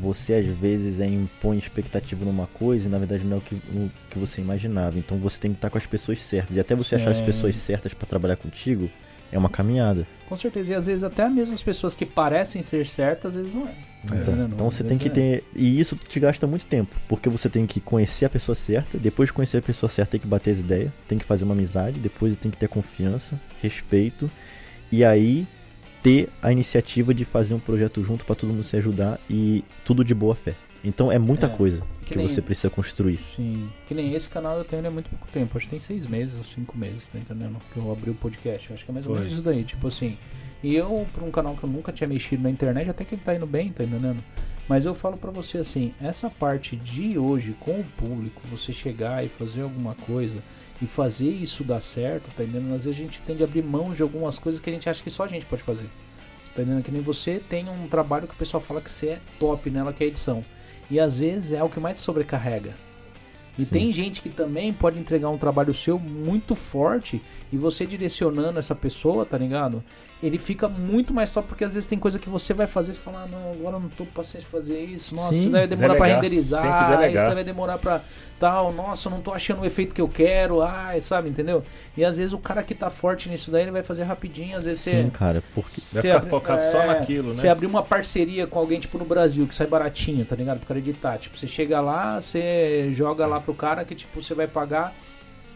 você 0.00 0.34
às 0.34 0.46
vezes 0.46 1.00
é, 1.00 1.06
impõe 1.06 1.58
expectativa 1.58 2.24
numa 2.24 2.46
coisa 2.46 2.86
e 2.86 2.90
na 2.90 2.98
verdade 2.98 3.24
não 3.24 3.36
é 3.36 3.38
o 3.38 3.42
que, 3.42 3.54
o 3.54 3.90
que 4.10 4.18
você 4.18 4.40
imaginava. 4.40 4.98
Então 4.98 5.18
você 5.18 5.40
tem 5.40 5.50
que 5.52 5.58
estar 5.58 5.70
com 5.70 5.78
as 5.78 5.86
pessoas 5.86 6.20
certas. 6.20 6.56
E 6.56 6.60
até 6.60 6.74
você 6.74 6.94
achar 6.96 7.10
as 7.10 7.18
Sim. 7.18 7.24
pessoas 7.24 7.56
certas 7.56 7.94
pra 7.94 8.06
trabalhar 8.06 8.36
contigo, 8.36 8.90
é 9.32 9.38
uma 9.38 9.48
caminhada. 9.48 10.06
Com 10.28 10.36
certeza. 10.36 10.72
E 10.72 10.74
às 10.74 10.86
vezes 10.86 11.04
até 11.04 11.28
mesmo 11.28 11.54
as 11.54 11.62
pessoas 11.62 11.94
que 11.94 12.06
parecem 12.06 12.62
ser 12.62 12.86
certas, 12.86 13.34
às 13.34 13.42
vezes 13.42 13.54
não 13.54 13.66
é. 13.66 13.74
É. 14.12 14.16
Então, 14.20 14.36
Não, 14.36 14.46
então 14.46 14.70
você 14.70 14.84
tem 14.84 14.98
que 14.98 15.08
é. 15.08 15.10
ter. 15.10 15.44
E 15.54 15.80
isso 15.80 15.96
te 15.96 16.20
gasta 16.20 16.46
muito 16.46 16.66
tempo. 16.66 16.94
Porque 17.08 17.28
você 17.28 17.48
tem 17.48 17.66
que 17.66 17.80
conhecer 17.80 18.26
a 18.26 18.30
pessoa 18.30 18.54
certa. 18.54 18.98
Depois 18.98 19.28
de 19.28 19.32
conhecer 19.32 19.58
a 19.58 19.62
pessoa 19.62 19.90
certa, 19.90 20.12
tem 20.12 20.20
que 20.20 20.26
bater 20.26 20.52
as 20.52 20.60
ideias. 20.60 20.92
Tem 21.08 21.18
que 21.18 21.24
fazer 21.24 21.44
uma 21.44 21.54
amizade. 21.54 21.98
Depois 21.98 22.36
tem 22.36 22.50
que 22.50 22.56
ter 22.56 22.68
confiança, 22.68 23.40
respeito. 23.60 24.30
E 24.92 25.04
aí 25.04 25.46
ter 26.06 26.28
a 26.40 26.52
iniciativa 26.52 27.12
de 27.12 27.24
fazer 27.24 27.52
um 27.54 27.58
projeto 27.58 28.02
junto 28.04 28.24
pra 28.24 28.36
todo 28.36 28.50
mundo 28.50 28.62
se 28.62 28.76
ajudar. 28.76 29.18
E 29.28 29.64
tudo 29.84 30.04
de 30.04 30.14
boa 30.14 30.36
fé. 30.36 30.54
Então 30.84 31.10
é 31.10 31.18
muita 31.18 31.46
É, 31.46 31.48
coisa 31.48 31.80
que 32.04 32.12
que, 32.12 32.16
nem- 32.16 32.28
você 32.28 32.40
precisa 32.40 32.70
construir. 32.70 33.18
Sim. 33.34 33.68
Que 33.88 33.92
nem 33.94 34.14
esse 34.14 34.28
canal 34.28 34.56
eu 34.58 34.64
tenho 34.64 34.78
ele 34.80 34.86
há 34.86 34.90
muito 34.90 35.10
pouco 35.10 35.26
tempo. 35.32 35.56
Acho 35.58 35.66
que 35.66 35.70
tem 35.70 35.80
seis 35.80 36.06
meses 36.06 36.32
ou 36.36 36.44
cinco 36.44 36.78
meses, 36.78 37.08
tá 37.08 37.18
entendendo? 37.18 37.56
Que 37.72 37.78
eu 37.80 37.90
abri 37.90 38.10
o 38.10 38.14
podcast. 38.14 38.72
Acho 38.72 38.84
que 38.84 38.90
é 38.92 38.94
mais 38.94 39.04
ou 39.06 39.16
menos 39.16 39.32
isso 39.32 39.42
daí. 39.42 39.64
Tipo 39.64 39.88
assim. 39.88 40.16
E 40.62 40.74
eu, 40.76 41.04
pra 41.12 41.24
um 41.24 41.30
canal 41.32 41.56
que 41.56 41.64
eu 41.64 41.68
nunca 41.70 41.90
tinha 41.92 42.08
mexido 42.08 42.42
na 42.44 42.50
internet, 42.50 42.88
até 42.88 43.04
que 43.04 43.14
ele 43.16 43.22
tá 43.24 43.34
indo 43.34 43.46
bem, 43.46 43.70
tá 43.72 43.82
entendendo? 43.82 44.22
Mas 44.68 44.84
eu 44.84 44.94
falo 44.94 45.16
pra 45.16 45.30
você 45.30 45.58
assim, 45.58 45.92
essa 46.00 46.30
parte 46.30 46.76
de 46.76 47.18
hoje 47.18 47.54
com 47.60 47.80
o 47.80 47.84
público, 47.96 48.40
você 48.50 48.72
chegar 48.72 49.24
e 49.24 49.28
fazer 49.28 49.62
alguma 49.62 49.94
coisa 49.94 50.40
e 50.80 50.86
fazer 50.86 51.30
isso 51.30 51.64
dar 51.64 51.80
certo, 51.80 52.30
tá 52.36 52.42
entendendo? 52.42 52.74
Às 52.74 52.84
vezes 52.84 52.98
a 52.98 53.02
gente 53.02 53.20
tende 53.26 53.42
a 53.42 53.46
abrir 53.46 53.62
mão 53.62 53.92
de 53.92 54.02
algumas 54.02 54.38
coisas 54.38 54.60
que 54.60 54.68
a 54.68 54.72
gente 54.72 54.88
acha 54.88 55.02
que 55.02 55.10
só 55.10 55.24
a 55.24 55.28
gente 55.28 55.46
pode 55.46 55.62
fazer. 55.62 55.88
Tá 56.54 56.62
entendendo? 56.62 56.82
Que 56.82 56.90
nem 56.90 57.02
você 57.02 57.40
tem 57.48 57.68
um 57.68 57.88
trabalho 57.88 58.26
que 58.26 58.34
o 58.34 58.36
pessoal 58.36 58.60
fala 58.60 58.80
que 58.80 58.90
você 58.90 59.08
é 59.08 59.20
top 59.38 59.70
nela, 59.70 59.92
que 59.92 60.02
é 60.02 60.06
a 60.06 60.08
edição. 60.08 60.44
E 60.90 61.00
às 61.00 61.18
vezes 61.18 61.52
é 61.52 61.62
o 61.62 61.68
que 61.68 61.80
mais 61.80 61.98
te 61.98 62.00
sobrecarrega. 62.00 62.74
E 63.58 63.64
Sim. 63.64 63.70
tem 63.70 63.92
gente 63.92 64.20
que 64.20 64.28
também 64.28 64.72
pode 64.72 64.98
entregar 64.98 65.30
um 65.30 65.38
trabalho 65.38 65.74
seu 65.74 65.98
muito 65.98 66.54
forte 66.54 67.22
e 67.50 67.56
você 67.56 67.86
direcionando 67.86 68.58
essa 68.58 68.74
pessoa, 68.74 69.24
tá 69.24 69.38
ligado? 69.38 69.82
Ele 70.22 70.38
fica 70.38 70.66
muito 70.66 71.12
mais 71.12 71.30
top 71.30 71.46
porque 71.46 71.62
às 71.62 71.74
vezes 71.74 71.86
tem 71.86 71.98
coisa 71.98 72.18
que 72.18 72.28
você 72.28 72.54
vai 72.54 72.66
fazer 72.66 72.92
e 72.92 72.94
você 72.94 73.00
fala, 73.00 73.24
ah, 73.24 73.26
não, 73.26 73.52
agora 73.52 73.76
eu 73.76 73.80
não 73.80 73.88
tô 73.90 74.04
de 74.04 74.46
fazer 74.46 74.80
isso. 74.80 75.14
Nossa, 75.14 75.32
Sim. 75.34 75.40
isso 75.42 75.50
vai 75.50 75.66
demorar 75.66 75.94
pra 75.94 76.04
Delegar. 76.06 76.22
renderizar, 76.22 77.10
isso 77.10 77.34
vai 77.34 77.44
demorar 77.44 77.78
pra 77.78 78.00
tal, 78.38 78.72
nossa, 78.72 79.08
eu 79.08 79.10
não 79.10 79.20
tô 79.20 79.32
achando 79.32 79.62
o 79.62 79.64
efeito 79.64 79.94
que 79.94 80.00
eu 80.00 80.08
quero, 80.08 80.62
ai, 80.62 81.00
sabe, 81.00 81.28
entendeu? 81.28 81.62
E 81.96 82.04
às 82.04 82.16
vezes 82.18 82.32
o 82.32 82.38
cara 82.38 82.62
que 82.62 82.74
tá 82.74 82.90
forte 82.90 83.28
nisso 83.28 83.50
daí, 83.50 83.62
ele 83.62 83.70
vai 83.70 83.82
fazer 83.82 84.02
rapidinho, 84.04 84.56
às 84.58 84.64
vezes 84.64 84.80
Sim, 84.80 85.04
você 85.04 85.10
cara. 85.10 85.42
Porque. 85.54 85.70
Vai 85.70 85.80
você 85.80 86.00
ficar 86.02 86.16
abri- 86.16 86.30
focado 86.30 86.62
é, 86.62 86.70
só 86.70 86.86
naquilo, 86.86 87.28
né? 87.30 87.36
Você 87.36 87.48
abrir 87.48 87.66
uma 87.66 87.82
parceria 87.82 88.46
com 88.46 88.58
alguém, 88.58 88.78
tipo, 88.80 88.98
no 88.98 89.04
Brasil, 89.04 89.46
que 89.46 89.54
sai 89.54 89.66
baratinho, 89.66 90.24
tá 90.24 90.36
ligado? 90.36 90.58
Pro 90.58 90.68
cara 90.68 90.78
editar. 90.80 91.18
Tipo, 91.18 91.36
você 91.36 91.46
chega 91.46 91.80
lá, 91.80 92.20
você 92.20 92.92
joga 92.94 93.26
lá 93.26 93.40
pro 93.40 93.54
cara 93.54 93.84
que, 93.84 93.94
tipo, 93.94 94.22
você 94.22 94.34
vai 94.34 94.46
pagar, 94.46 94.94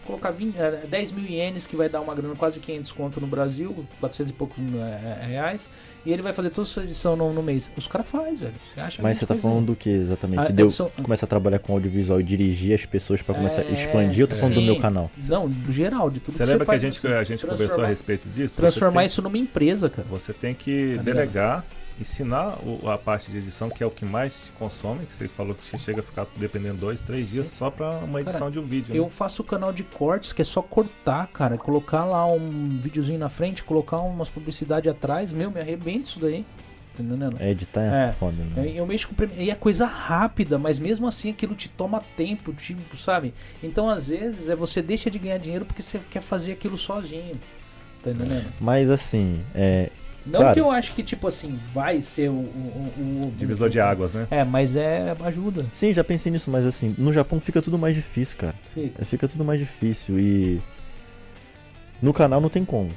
colocar 0.06 0.30
20, 0.30 0.56
eh, 0.56 0.80
10 0.88 1.12
mil 1.12 1.24
ienes, 1.24 1.66
que 1.66 1.76
vai 1.76 1.88
dar 1.88 2.00
uma 2.00 2.14
grana 2.14 2.34
quase 2.34 2.58
500 2.60 2.92
conto 2.92 3.20
no 3.20 3.26
Brasil, 3.26 3.84
400 4.00 4.30
e 4.30 4.34
poucos 4.34 4.56
eh, 4.58 5.26
reais, 5.26 5.68
e 6.04 6.12
ele 6.12 6.22
vai 6.22 6.32
fazer 6.32 6.50
toda 6.50 6.66
a 6.66 6.70
sua 6.70 6.82
edição 6.84 7.14
no, 7.14 7.32
no 7.32 7.42
mês. 7.42 7.70
Os 7.76 7.86
caras 7.86 8.08
fazem, 8.08 8.34
velho. 8.36 8.54
Você 8.74 8.80
acha 8.80 9.02
Mas 9.02 9.18
você 9.18 9.26
tá 9.26 9.34
muita 9.34 9.42
coisa 9.42 9.54
falando 9.54 9.66
do 9.66 9.76
que 9.76 9.90
exatamente? 9.90 10.46
Que 10.46 10.52
deu, 10.52 10.66
eu 10.66 10.70
sou- 10.70 10.90
começa 11.02 11.26
a 11.26 11.28
trabalhar 11.28 11.58
com 11.58 11.72
audiovisual 11.74 12.20
e 12.20 12.24
dirigir 12.24 12.74
as 12.74 12.86
pessoas 12.86 13.20
pra 13.22 13.34
começar 13.34 13.60
a 13.62 13.64
É, 13.64 13.72
expandir. 13.72 14.20
Eu 14.22 14.28
tô 14.28 14.34
falando 14.34 14.54
do 14.54 14.60
sim. 14.60 14.66
meu 14.66 14.78
canal. 14.78 15.10
Não, 15.28 15.48
do 15.48 15.72
geral, 15.72 16.10
de 16.10 16.20
tudo 16.20 16.36
Você 16.36 16.44
que 16.44 16.50
lembra 16.50 16.64
que 16.66 16.72
a 16.72 16.78
gente, 16.78 16.98
assim, 17.06 17.12
a 17.14 17.24
gente 17.24 17.46
conversou 17.46 17.84
a 17.84 17.86
respeito 17.86 18.28
disso? 18.28 18.56
Transformar 18.56 19.02
você 19.02 19.06
isso 19.06 19.22
numa 19.22 19.38
empresa, 19.38 19.88
cara. 19.90 20.08
tem, 20.08 20.18
você 20.18 20.32
tem 20.32 20.54
que 20.54 20.98
Tá 21.04 21.12
ligado? 21.12 21.64
Ensinar 22.00 22.58
o- 22.64 22.88
a 22.90 22.96
parte 22.96 23.30
de 23.30 23.38
edição, 23.38 23.68
que 23.68 23.82
é 23.82 23.86
o 23.86 23.90
que 23.90 24.04
mais 24.04 24.44
te 24.46 24.52
consome, 24.52 25.04
que 25.06 25.12
você 25.14 25.28
falou 25.28 25.54
que 25.54 25.62
você 25.62 25.76
chega 25.78 26.00
a 26.00 26.02
ficar 26.02 26.26
dependendo 26.36 26.78
dois, 26.78 27.00
três 27.00 27.28
dias 27.28 27.48
só 27.48 27.70
pra 27.70 27.90
uma 27.98 28.20
edição 28.20 28.40
Cara, 28.40 28.50
de 28.52 28.58
um 28.58 28.64
vídeo. 28.64 28.94
Eu 28.94 29.04
né? 29.04 29.10
faço 29.10 29.42
o 29.42 29.44
canal 29.44 29.72
de 29.72 29.82
cortes, 29.84 30.32
que 30.32 30.40
é 30.42 30.44
só 30.44 30.62
cortar, 30.62 31.26
cara. 31.28 31.58
Colocar 31.58 32.04
lá 32.04 32.26
um 32.26 32.78
videozinho 32.80 33.18
na 33.18 33.28
frente, 33.28 33.62
colocar 33.62 33.98
umas 33.98 34.28
publicidades 34.28 34.90
atrás. 34.90 35.30
Meu, 35.32 35.50
me 35.50 35.60
arrebenta 35.60 36.08
isso 36.08 36.18
daí. 36.20 36.44
Tá 36.96 37.04
entendendo? 37.04 37.36
É, 37.38 37.50
editar 37.50 37.82
é, 37.82 38.08
É. 38.08 38.12
foda, 38.12 38.36
Eu, 38.56 38.62
né? 38.64 38.72
eu 38.74 38.86
mexo 38.86 39.08
com. 39.08 39.14
E 39.38 39.50
é 39.50 39.54
coisa 39.54 39.86
rápida, 39.86 40.58
mas 40.58 40.78
mesmo 40.78 41.06
assim 41.06 41.30
aquilo 41.30 41.54
te 41.54 41.68
toma 41.68 42.02
tempo, 42.16 42.52
tipo, 42.52 42.96
sabe? 42.96 43.32
Então 43.62 43.88
às 43.88 44.08
vezes 44.08 44.48
é 44.48 44.56
você 44.56 44.82
deixa 44.82 45.08
de 45.10 45.18
ganhar 45.18 45.38
dinheiro 45.38 45.64
porque 45.64 45.82
você 45.82 46.00
quer 46.10 46.20
fazer 46.20 46.52
aquilo 46.52 46.76
sozinho. 46.76 47.34
Tá 48.02 48.10
entendendo? 48.10 48.52
Mas 48.60 48.90
assim, 48.90 49.40
é, 49.54 49.90
Não 50.30 50.40
Claro. 50.40 50.54
que 50.54 50.60
eu 50.60 50.70
acho 50.70 50.94
que, 50.94 51.02
tipo 51.02 51.26
assim, 51.26 51.58
vai 51.72 52.00
ser 52.02 52.28
o. 52.30 52.34
o, 52.34 52.92
o- 52.96 53.26
o- 53.28 53.32
Divisor 53.36 53.68
de 53.68 53.80
águas, 53.80 54.14
né? 54.14 54.26
É, 54.30 54.44
mas 54.44 54.76
é. 54.76 55.14
ajuda. 55.24 55.66
sim, 55.72 55.92
já 55.92 56.04
pensei 56.04 56.30
nisso, 56.30 56.50
mas 56.50 56.64
assim, 56.66 56.94
no 56.96 57.12
Japão 57.12 57.40
fica 57.40 57.60
tudo 57.60 57.78
mais 57.78 57.94
difícil, 57.94 58.36
cara. 58.38 58.54
Fica. 58.72 59.04
Fica 59.04 59.28
tudo 59.28 59.44
mais 59.44 59.58
difícil 59.60 60.18
e 60.18 60.60
no 62.00 62.12
canal 62.12 62.40
não 62.40 62.48
tem 62.48 62.64
como. 62.64 62.90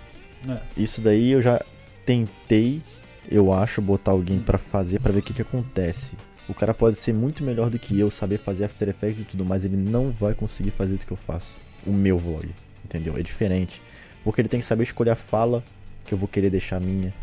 É. 0.48 0.58
Isso 0.78 1.02
daí 1.02 1.32
eu 1.32 1.42
já 1.42 1.62
tentei, 2.06 2.82
eu 3.30 3.54
acho, 3.54 3.82
botar 3.82 4.12
alguém 4.12 4.40
pra 4.40 4.58
fazer 4.58 5.00
pra 5.00 5.12
ver 5.12 5.20
o 5.20 5.24
que 5.24 5.34
que 5.34 5.42
acontece. 5.42 6.16
O 6.48 6.54
cara 6.54 6.74
pode 6.74 6.98
ser 6.98 7.14
muito 7.14 7.44
melhor 7.44 7.70
do 7.70 7.80
que 7.80 7.98
eu, 7.98 8.10
saber 8.10 8.38
fazer 8.38 8.66
After 8.66 8.90
Effects 8.90 9.22
e 9.22 9.24
tudo, 9.24 9.46
mas 9.46 9.64
ele 9.64 9.78
não 9.78 10.12
vai 10.12 10.34
conseguir 10.34 10.72
fazer 10.72 10.96
o 10.96 10.98
que 10.98 11.10
eu 11.12 11.16
faço. 11.18 11.58
O 11.88 11.92
meu 11.92 12.18
vlog, 12.18 12.50
entendeu? 12.84 13.18
É 13.18 13.22
diferente. 13.24 13.82
Porque 14.24 14.42
ele 14.42 14.50
tem 14.50 14.60
que 14.60 14.66
saber 14.66 14.84
escolher 14.84 15.12
a 15.12 15.16
fala 15.16 15.64
que 16.06 16.14
eu 16.14 16.18
vou 16.18 16.28
querer 16.28 16.49
deixar 16.49 16.80
minha. 16.80 17.14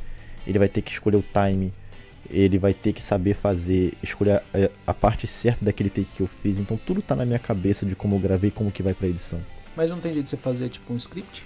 Ele 0.47 0.59
vai 0.59 0.69
ter 0.69 0.83
que 0.83 0.91
escolher 0.91 1.17
o 1.17 1.25
time. 1.33 1.73
ele 2.31 2.59
vai 2.59 2.73
ter 2.75 2.93
que 2.93 3.03
saber 3.03 3.35
fazer, 3.35 3.95
escolher 4.03 4.43
a, 4.55 4.71
a 4.89 4.95
parte 4.95 5.27
certa 5.27 5.65
daquele 5.65 5.89
take 5.91 6.09
que 6.17 6.21
eu 6.23 6.27
fiz. 6.27 6.59
Então 6.59 6.77
tudo 6.77 7.01
tá 7.03 7.17
na 7.17 7.25
minha 7.25 7.39
cabeça 7.39 7.85
de 7.87 7.97
como 7.97 8.17
eu 8.17 8.21
gravei, 8.21 8.51
como 8.51 8.71
que 8.71 8.83
vai 8.83 8.95
pra 8.95 9.09
edição. 9.09 9.41
Mas 9.77 9.91
não 9.91 9.99
tem 10.01 10.13
jeito 10.13 10.25
de 10.25 10.31
você 10.31 10.37
fazer 10.37 10.69
tipo 10.69 10.93
um 10.93 10.97
script? 10.97 11.43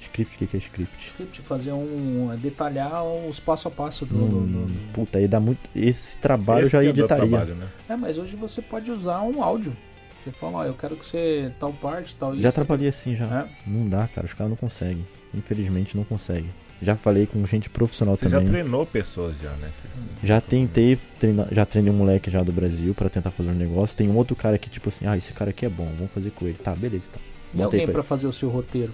Script, 0.00 0.34
o 0.36 0.38
que, 0.38 0.46
que 0.46 0.56
é 0.56 0.58
script? 0.58 1.06
Script, 1.08 1.40
fazer 1.42 1.72
um. 1.72 2.36
detalhar 2.40 3.02
os 3.04 3.40
passo 3.40 3.68
a 3.68 3.70
passo 3.70 4.04
do. 4.04 4.14
Hum, 4.16 4.28
do- 4.28 4.66
do- 4.66 4.92
Puta, 4.92 5.18
aí 5.18 5.26
dá 5.26 5.40
muito. 5.40 5.60
Esse 5.74 6.18
trabalho 6.18 6.66
Esse 6.66 6.76
eu 6.76 6.82
já 6.82 6.86
é 6.86 6.88
o 6.88 6.90
editaria. 6.90 7.26
trabalho, 7.28 7.54
né? 7.54 7.66
É, 7.88 7.96
mas 7.96 8.18
hoje 8.18 8.36
você 8.36 8.60
pode 8.60 8.90
usar 8.90 9.22
um 9.22 9.42
áudio. 9.42 9.74
Você 10.22 10.32
fala, 10.32 10.58
ó, 10.58 10.64
eu 10.64 10.74
quero 10.74 10.96
que 10.96 11.06
você 11.06 11.52
tal 11.58 11.72
parte, 11.72 12.14
tal 12.16 12.32
isso. 12.34 12.42
Já 12.42 12.52
trabalhei 12.52 12.88
assim 12.88 13.14
já. 13.16 13.26
É. 13.26 13.48
Não 13.70 13.88
dá, 13.88 14.06
cara. 14.08 14.26
Os 14.26 14.34
caras 14.34 14.50
não 14.50 14.56
conseguem. 14.56 15.06
Infelizmente 15.32 15.96
não 15.96 16.04
conseguem. 16.04 16.50
Já 16.82 16.94
falei 16.94 17.26
com 17.26 17.44
gente 17.46 17.70
profissional 17.70 18.16
Você 18.16 18.28
já 18.28 18.38
também. 18.38 18.52
treinou 18.52 18.84
pessoas 18.84 19.34
já, 19.40 19.50
né? 19.52 19.70
Você- 19.74 20.26
Já 20.26 20.40
tentei 20.40 20.96
treinar, 21.18 21.48
já 21.50 21.64
treinei 21.64 21.90
um 21.92 21.96
moleque 21.96 22.30
já 22.30 22.42
do 22.42 22.52
Brasil 22.52 22.94
pra 22.94 23.08
tentar 23.08 23.30
fazer 23.30 23.48
um 23.50 23.54
negócio. 23.54 23.96
Tem 23.96 24.08
um 24.08 24.16
outro 24.16 24.36
cara 24.36 24.58
que 24.58 24.68
tipo 24.68 24.88
assim, 24.90 25.06
ah, 25.06 25.16
esse 25.16 25.32
cara 25.32 25.50
aqui 25.50 25.64
é 25.64 25.68
bom, 25.70 25.90
vamos 25.96 26.12
fazer 26.12 26.30
com 26.32 26.44
ele. 26.46 26.58
Tá, 26.58 26.74
beleza, 26.74 27.10
tá. 27.12 27.18
Tem 27.18 27.62
Bota 27.62 27.76
aí 27.76 27.80
alguém 27.80 27.86
pra 27.86 27.94
pra 27.94 28.02
fazer 28.02 28.26
o 28.26 28.32
seu 28.32 28.48
roteiro. 28.50 28.92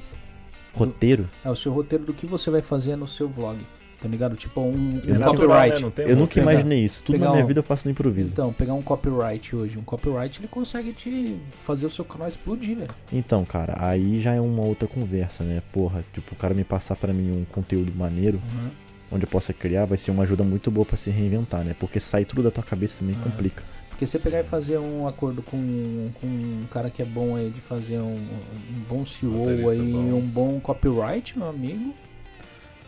Roteiro? 0.73 1.29
É 1.45 1.51
o 1.51 1.57
seu 1.57 1.73
roteiro 1.73 2.05
do 2.05 2.15
que 2.15 2.27
você 2.27 2.51
vai 2.51 2.63
fazer 2.63 2.97
no 2.97 3.07
seu 3.09 3.29
vlog. 3.29 3.59
Tá 4.03 4.09
ligado? 4.09 4.35
Tipo 4.37 4.61
um, 4.63 5.01
É 5.07 5.13
um 5.13 5.19
natural, 5.19 5.33
copyright. 5.35 5.75
né? 5.77 5.81
Não 5.81 5.91
tem 5.93 6.07
Eu 6.09 6.17
nunca 6.17 6.35
pegar- 6.35 6.51
imaginei 6.53 6.85
isso. 6.85 7.03
Tudo 7.05 7.19
na 7.21 7.31
minha 7.31 7.45
um- 7.45 7.47
vida 7.47 7.61
eu 7.61 7.65
faço 7.65 7.87
no 7.87 7.93
improviso. 7.93 8.33
Então, 8.33 8.53
pegar 8.53 8.75
um 8.75 8.83
copyright 8.83 9.55
hoje. 9.55 9.79
Um 9.79 9.83
copyright 9.85 10.41
ele 10.41 10.49
consegue 10.49 10.93
te 10.93 11.37
fazer 11.59 11.87
o 11.87 11.91
seu 11.91 12.05
canal 12.05 12.27
explodir, 12.29 12.77
velho. 12.79 12.91
Então, 13.13 13.45
cara, 13.45 13.77
aí 13.79 14.19
já 14.19 14.35
é 14.35 14.41
uma 14.41 14.63
outra 14.65 14.89
conversa, 14.89 15.45
né? 15.45 15.63
Porra, 15.73 16.05
tipo, 16.13 16.35
o 16.35 16.37
cara 16.37 16.53
me 16.53 16.65
passar 16.65 16.97
pra 16.97 17.13
mim 17.13 17.31
um 17.31 17.45
conteúdo 17.45 17.93
maneiro, 17.95 18.39
Uhum. 18.53 18.71
onde 19.13 19.25
eu 19.25 19.29
possa 19.29 19.53
criar, 19.53 19.85
vai 19.85 19.97
ser 19.97 20.11
uma 20.11 20.25
ajuda 20.25 20.43
muito 20.43 20.69
boa 20.69 20.85
pra 20.85 20.97
se 20.97 21.09
reinventar, 21.11 21.63
né? 21.63 21.77
Porque 21.79 22.01
sair 22.01 22.25
tudo 22.25 22.43
da 22.43 22.51
tua 22.51 22.65
cabeça 22.65 22.99
também 22.99 23.15
É. 23.21 23.23
complica. 23.23 23.63
Porque 23.91 24.05
você 24.07 24.19
pegar 24.19 24.41
e 24.41 24.45
fazer 24.45 24.79
um 24.79 25.07
acordo 25.07 25.43
com, 25.43 26.09
com 26.21 26.27
um 26.27 26.65
cara 26.73 26.91
que 26.91 27.01
é 27.01 27.05
bom 27.05 27.37
aí 27.37 27.51
de 27.51 27.61
fazer 27.61 27.99
um, 28.01 28.17
um 28.17 28.81
bom 28.89 29.07
CEO 29.07 29.49
aí, 29.71 29.79
bom. 29.93 29.99
um 30.17 30.21
bom 30.21 30.59
copyright, 30.59 31.39
meu 31.39 31.49
amigo. 31.49 31.95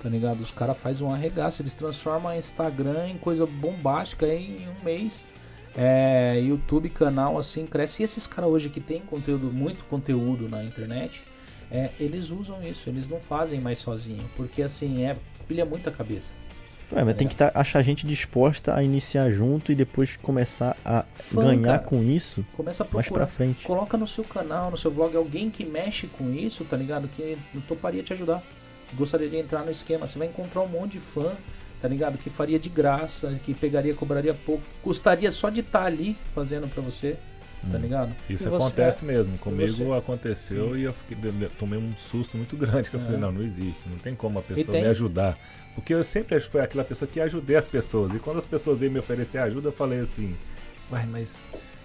Tá 0.05 0.11
ligado? 0.11 0.43
Os 0.43 0.51
caras 0.51 0.77
fazem 0.77 1.07
um 1.07 1.11
arregaço, 1.11 1.63
eles 1.63 1.73
transformam 1.73 2.37
Instagram 2.37 3.09
em 3.09 3.17
coisa 3.17 3.47
bombástica 3.47 4.27
em 4.27 4.69
um 4.69 4.85
mês. 4.85 5.27
É, 5.75 6.39
YouTube, 6.45 6.91
canal, 6.91 7.39
assim, 7.39 7.65
cresce. 7.65 8.03
E 8.03 8.05
esses 8.05 8.27
caras 8.27 8.51
hoje 8.51 8.69
que 8.69 8.81
tem 8.81 9.01
conteúdo, 9.01 9.51
muito 9.51 9.83
conteúdo 9.85 10.47
na 10.47 10.63
internet, 10.63 11.23
é, 11.71 11.89
eles 11.99 12.29
usam 12.29 12.63
isso, 12.63 12.91
eles 12.91 13.09
não 13.09 13.19
fazem 13.19 13.63
mais 13.63 13.79
sozinho. 13.79 14.29
Porque 14.37 14.63
assim, 14.63 15.05
é 15.07 15.17
pilha 15.49 15.65
muita 15.65 15.91
cabeça. 15.91 16.35
Ué, 16.93 17.03
mas 17.03 17.17
tem 17.17 17.27
que 17.27 17.35
tá, 17.35 17.51
achar 17.55 17.81
gente 17.81 18.07
disposta 18.07 18.75
a 18.77 18.83
iniciar 18.83 19.31
junto 19.31 19.73
e 19.73 19.75
depois 19.75 20.19
começar 20.19 20.77
a 20.85 21.07
Fã, 21.15 21.47
ganhar 21.47 21.63
cara. 21.63 21.79
com 21.79 22.03
isso 22.03 22.45
Começa 22.55 22.83
a 22.83 22.87
mais 22.93 23.07
procurar 23.07 23.25
pra 23.25 23.35
frente. 23.35 23.65
Coloca 23.65 23.97
no 23.97 24.07
seu 24.07 24.23
canal, 24.23 24.71
no 24.71 24.77
seu 24.77 24.91
vlog, 24.91 25.17
alguém 25.17 25.49
que 25.49 25.65
mexe 25.65 26.07
com 26.09 26.31
isso, 26.31 26.63
tá 26.67 26.77
ligado? 26.77 27.09
Que 27.09 27.39
não 27.55 27.63
toparia 27.63 28.03
te 28.03 28.13
ajudar. 28.13 28.43
Gostaria 28.97 29.29
de 29.29 29.37
entrar 29.37 29.65
no 29.65 29.71
esquema. 29.71 30.07
Você 30.07 30.19
vai 30.19 30.29
encontrar 30.29 30.61
um 30.63 30.69
monte 30.69 30.93
de 30.93 31.01
fã, 31.01 31.33
tá 31.81 31.89
ligado? 31.89 32.17
Que 32.19 32.31
faria 32.31 32.59
de 32.59 32.69
graça, 32.69 33.39
que 33.45 33.53
pegaria, 33.55 33.95
cobraria 33.95 34.35
pouco. 34.35 34.63
Custaria 34.83 35.31
só 35.33 35.51
de 35.51 35.61
estar 35.61 35.85
ali 35.85 36.17
fazendo 36.35 36.69
pra 36.69 36.83
você, 36.83 37.17
tá 37.71 37.77
Hum. 37.77 37.81
ligado? 37.81 38.15
Isso 38.29 38.45
E 38.45 38.49
você- 38.51 38.55
acontece 38.57 39.05
mesmo. 39.05 39.37
Comigo 39.39 39.73
você- 39.73 39.93
aconteceu 39.99 40.77
e 40.79 40.85
eu 40.85 40.93
fiquei- 40.93 41.49
tomei 41.59 41.79
um 41.79 41.97
susto 41.97 42.37
muito 42.37 42.57
grande. 42.57 42.89
Que 42.91 42.97
eu 42.97 43.01
É. 43.01 43.05
falei, 43.05 43.19
não, 43.21 43.33
não 43.33 43.43
existe. 43.43 43.89
Não 43.89 43.99
tem 43.99 44.15
como 44.15 44.39
a 44.39 44.43
pessoa 44.43 44.77
me 44.81 44.87
ajudar. 44.87 45.37
Porque 45.75 45.93
eu 45.93 46.05
sempre 46.05 46.39
fui 46.41 46.61
aquela 46.61 46.85
pessoa 46.85 47.09
que 47.11 47.21
ajudei 47.21 47.57
as 47.57 47.67
pessoas. 47.67 48.15
E 48.15 48.19
quando 48.21 48.39
as 48.39 48.47
pessoas 48.47 48.79
veio 48.79 48.93
me 48.93 48.99
oferecer 49.01 49.39
ajuda, 49.39 49.69
eu 49.69 49.73
falei 49.73 50.01
assim, 50.01 50.37
uai, 50.91 51.05
mas 51.07 51.43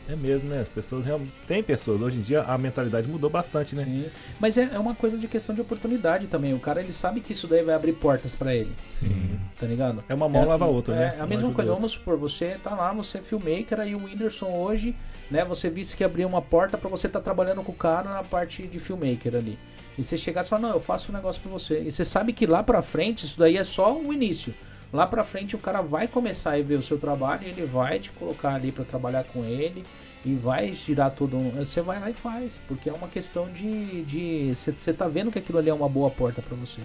é 0.10 0.16
mesmo, 0.16 0.50
né? 0.50 0.62
As 0.62 0.70
pessoas 0.70 1.06
realmente. 1.06 1.32
Tem 1.48 1.62
pessoas. 1.62 2.02
Hoje 2.02 2.18
em 2.18 2.22
dia 2.22 2.42
a 2.42 2.58
mentalidade 2.58 3.08
mudou 3.08 3.30
bastante, 3.30 3.76
né? 3.76 3.84
Sim. 3.84 4.06
Mas 4.40 4.58
é, 4.58 4.70
é 4.74 4.80
uma 4.80 4.96
coisa 4.96 5.18
de 5.18 5.28
questão 5.28 5.54
de 5.54 5.62
oportunidade 5.62 6.28
também. 6.28 6.54
O 6.54 6.60
cara 6.60 6.82
ele 6.82 6.92
sabe 6.92 7.22
que 7.22 7.34
isso 7.34 7.48
daí 7.48 7.64
vai 7.64 7.76
abrir 7.76 7.94
portas 7.94 8.36
pra 8.36 8.56
ele, 8.56 8.72
Sim. 8.90 9.40
tá 9.60 9.68
ligado? 9.68 10.04
É 10.10 10.14
uma 10.14 10.28
mão 10.28 10.48
lava 10.48 10.66
a 10.66 10.68
outra, 10.68 10.96
é, 10.96 10.98
né? 10.98 11.16
É 11.20 11.22
a 11.22 11.28
mesma 11.28 11.52
coisa, 11.54 11.72
vamos 11.72 11.92
supor, 11.92 12.18
você 12.18 12.58
tá 12.64 12.72
lá, 12.72 12.92
você 12.94 13.20
é 13.20 13.22
filmmaker, 13.22 13.80
aí 13.80 13.94
o 13.94 14.04
Whindersson 14.04 14.48
hoje, 14.48 14.96
né, 15.30 15.46
você 15.46 15.70
visse 15.70 15.96
que 15.96 16.04
abriu 16.04 16.28
uma 16.28 16.42
porta 16.42 16.78
pra 16.78 16.90
você 16.90 17.08
estar 17.08 17.22
trabalhando 17.22 17.62
com 17.64 17.72
o 17.72 17.76
cara 17.76 18.10
na 18.10 18.24
parte 18.24 18.64
de 18.64 18.80
filmmaker 18.80 19.36
ali. 19.36 19.58
E 19.98 20.04
você 20.04 20.18
chegasse 20.18 20.48
e 20.48 20.52
falar, 20.52 20.62
não, 20.62 20.70
eu 20.70 20.80
faço 20.80 21.12
um 21.12 21.16
negócio 21.16 21.42
pra 21.42 21.52
você. 21.52 21.82
E 21.82 21.92
você 21.92 22.06
sabe 22.06 22.32
que 22.32 22.46
lá 22.46 22.64
pra 22.64 22.82
frente, 22.82 23.26
isso 23.26 23.38
daí 23.38 23.58
é 23.58 23.64
só 23.64 23.98
o 23.98 24.14
início. 24.14 24.54
Lá 24.92 25.06
pra 25.06 25.24
frente 25.24 25.56
o 25.56 25.60
cara 25.60 25.82
vai 25.82 26.08
começar 26.08 26.54
a 26.54 26.62
ver 26.62 26.76
o 26.76 26.82
seu 26.82 26.98
trabalho, 26.98 27.48
ele 27.48 27.66
vai 27.66 28.00
te 28.00 28.10
colocar 28.12 28.56
ali 28.56 28.72
pra 28.72 28.84
trabalhar 28.84 29.24
com 29.26 29.44
ele 29.44 29.84
e 30.26 30.34
vai 30.36 30.72
tirar 30.72 31.10
tudo. 31.12 31.38
um- 31.38 31.52
Você 31.52 31.82
vai 31.82 32.00
lá 32.00 32.10
e 32.10 32.14
faz, 32.14 32.62
porque 32.68 32.90
é 32.90 32.94
uma 32.94 33.08
questão 33.08 33.48
de. 33.50 34.04
de 34.04 34.54
você, 34.56 34.94
tá 34.94 35.08
vendo 35.08 35.32
que 35.32 35.40
aquilo 35.40 35.58
ali 35.60 35.70
é 35.70 35.74
uma 35.74 35.90
boa 35.90 36.10
porta 36.10 36.42
pra 36.42 36.56
você. 36.56 36.82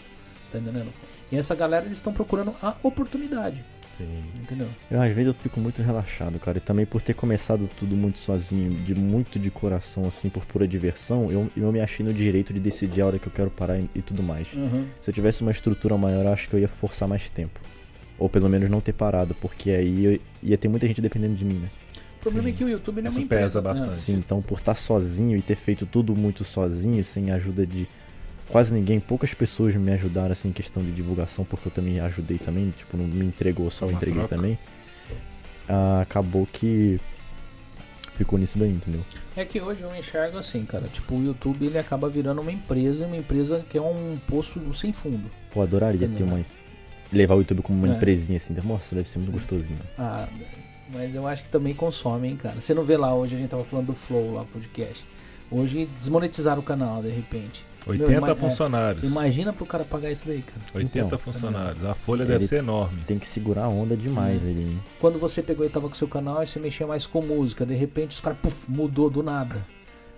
Tá 0.53 0.59
entendendo? 0.59 0.91
E 1.33 1.37
essa 1.37 1.55
galera 1.55 1.85
eles 1.87 1.99
estão 1.99 2.13
procurando 2.13 2.55
a 2.63 2.77
oportunidade, 2.83 3.65
Sim. 3.85 4.23
entendeu? 4.41 4.69
Eu, 4.89 5.01
às 5.03 5.09
vezes 5.13 5.27
eu 5.27 5.35
fico 5.35 5.59
muito 5.59 5.83
relaxado, 5.83 6.39
cara. 6.39 6.59
E 6.59 6.61
também 6.61 6.87
por 6.87 7.03
ter 7.03 7.15
começado 7.15 7.69
tudo 7.77 7.97
muito 7.97 8.21
sozinho, 8.21 8.71
de 8.85 8.95
muito 8.95 9.37
de 9.39 9.51
coração, 9.51 10.07
assim, 10.07 10.29
por 10.29 10.45
pura 10.45 10.69
diversão, 10.69 11.33
eu, 11.33 11.51
eu 11.57 11.73
me 11.73 11.81
achei 11.81 12.07
no 12.07 12.13
direito 12.15 12.53
de 12.53 12.61
decidir 12.61 13.01
a 13.01 13.07
hora 13.07 13.19
que 13.19 13.27
eu 13.27 13.33
quero 13.33 13.51
parar 13.51 13.79
e, 13.81 13.89
e 13.97 14.03
tudo 14.03 14.23
mais. 14.23 14.53
Uhum. 14.53 14.87
Se 15.01 15.11
eu 15.11 15.15
tivesse 15.15 15.43
uma 15.43 15.51
estrutura 15.51 15.97
maior, 15.97 16.25
eu 16.25 16.33
acho 16.33 16.49
que 16.49 16.55
eu 16.55 16.61
ia 16.61 16.69
forçar 16.69 17.09
mais 17.09 17.29
tempo. 17.29 17.59
Ou 18.17 18.29
pelo 18.29 18.49
menos 18.49 18.69
não 18.71 18.81
ter 18.81 18.93
parado, 18.93 19.35
porque 19.35 19.71
aí 19.71 20.05
eu 20.05 20.21
ia 20.43 20.57
ter 20.59 20.69
muita 20.69 20.87
gente 20.87 21.01
dependendo 21.01 21.35
de 21.35 21.45
mim, 21.45 21.55
né? 21.59 21.69
O 22.29 22.33
problema 22.33 22.49
Sim. 22.49 22.55
é 22.55 22.59
que 22.59 22.65
o 22.65 22.69
YouTube 22.69 22.97
não 23.03 23.09
é 23.09 23.11
uma 23.11 23.19
Isso 23.19 23.21
empresa. 23.21 23.43
pesa 23.45 23.63
bastante. 23.63 23.97
Sim, 23.97 24.15
então 24.15 24.41
por 24.41 24.59
estar 24.59 24.75
sozinho 24.75 25.37
e 25.37 25.43
ter 25.43 25.57
feito 25.57 25.85
tudo 25.87 26.15
muito 26.17 26.45
sozinho, 26.45 27.03
sem 27.05 27.31
a 27.31 27.35
ajuda 27.35 27.67
de 27.67 27.87
quase 28.49 28.73
ninguém, 28.75 28.99
poucas 29.01 29.35
pessoas 29.35 29.75
me 29.75 29.93
ajudaram 29.93 30.33
assim 30.33 30.49
em 30.49 30.53
questão 30.53 30.83
de 30.83 30.91
divulgação, 30.93 31.45
porque 31.45 31.69
eu 31.69 31.73
também 31.73 32.01
ajudei 32.01 32.39
também, 32.39 32.73
tipo, 32.77 32.97
não 32.97 33.07
me 33.07 33.25
entregou 33.27 33.71
só, 33.71 33.85
eu 33.85 33.91
Uma 33.91 33.97
entreguei 33.97 34.21
troca. 34.21 34.37
também. 34.37 34.59
Ah, 35.69 36.01
acabou 36.03 36.47
que 36.47 37.01
ficou 38.17 38.39
nisso 38.39 38.59
daí, 38.59 38.71
entendeu? 38.71 39.01
É 39.37 39.45
que 39.45 39.61
hoje 39.61 39.81
eu 39.83 39.95
enxergo 39.97 40.39
assim, 40.39 40.65
cara. 40.65 40.87
Tipo, 40.89 41.17
o 41.17 41.25
YouTube 41.25 41.65
ele 41.67 41.79
acaba 41.79 42.09
virando 42.09 42.41
uma 42.41 42.53
empresa, 42.53 43.07
uma 43.07 43.17
empresa 43.17 43.65
que 43.69 43.77
é 43.77 43.83
um 43.83 44.19
poço 44.29 44.61
sem 44.75 44.93
fundo. 44.93 45.29
Pô, 45.51 45.63
adoraria 45.63 46.01
ter 46.01 46.07
Entendeu? 46.07 46.27
uma 46.27 46.45
levar 47.13 47.35
o 47.35 47.39
YouTube 47.39 47.63
como 47.63 47.79
uma 47.79 47.93
É. 47.95 47.97
empresinha 47.97 48.37
assim, 48.37 48.55
nossa, 48.65 48.95
deve 48.95 49.09
ser 49.09 49.19
muito 49.19 49.29
Sim. 49.31 49.39
gostosinho. 49.39 49.79
Ah, 49.99 50.29
mas 50.95 51.15
eu 51.15 51.27
acho 51.27 51.43
que 51.45 51.49
também 51.51 51.75
consome, 51.75 52.29
hein, 52.29 52.37
cara. 52.37 52.61
Você 52.61 52.73
não 52.73 52.85
vê 52.85 52.97
lá 52.97 53.15
hoje, 53.15 53.35
a 53.35 53.39
gente 53.39 53.51
tava 53.51 53.65
falando 53.65 53.87
do 53.87 53.95
Flow 53.95 54.35
lá, 54.35 54.45
podcast. 54.45 55.05
Hoje 55.51 55.89
desmonetizaram 55.99 56.61
o 56.61 56.65
canal, 56.65 57.03
de 57.03 57.11
repente. 57.11 57.65
80 57.87 58.13
ima- 58.13 58.31
é, 58.31 58.35
funcionários. 58.35 59.05
Imagina 59.05 59.53
pro 59.53 59.67
cara 59.67 59.85
pagar 59.85 60.11
isso 60.11 60.23
daí, 60.27 60.41
cara. 60.41 60.61
80 60.75 61.07
Então, 61.07 61.19
funcionários. 61.19 61.85
A 61.85 61.95
folha 61.95 62.25
deve 62.25 62.47
ser 62.47 62.57
enorme. 62.57 63.03
Tem 63.07 63.19
que 63.19 63.27
segurar 63.27 63.65
a 63.65 63.69
onda 63.69 63.95
demais 63.95 64.41
Sim. 64.41 64.51
ali, 64.51 64.63
hein? 64.63 64.83
Quando 64.99 65.19
você 65.19 65.43
pegou 65.43 65.67
e 65.67 65.69
tava 65.69 65.89
com 65.89 65.95
seu 65.95 66.09
canal 66.09 66.43
e 66.43 66.47
você 66.47 66.59
mexia 66.59 66.87
mais 66.87 67.07
com 67.07 67.21
música, 67.21 67.67
de 67.67 67.75
repente 67.75 68.13
os 68.13 68.21
caras, 68.21 68.39
puf, 68.41 68.71
mudou 68.71 69.11
do 69.11 69.23
nada. 69.23 69.67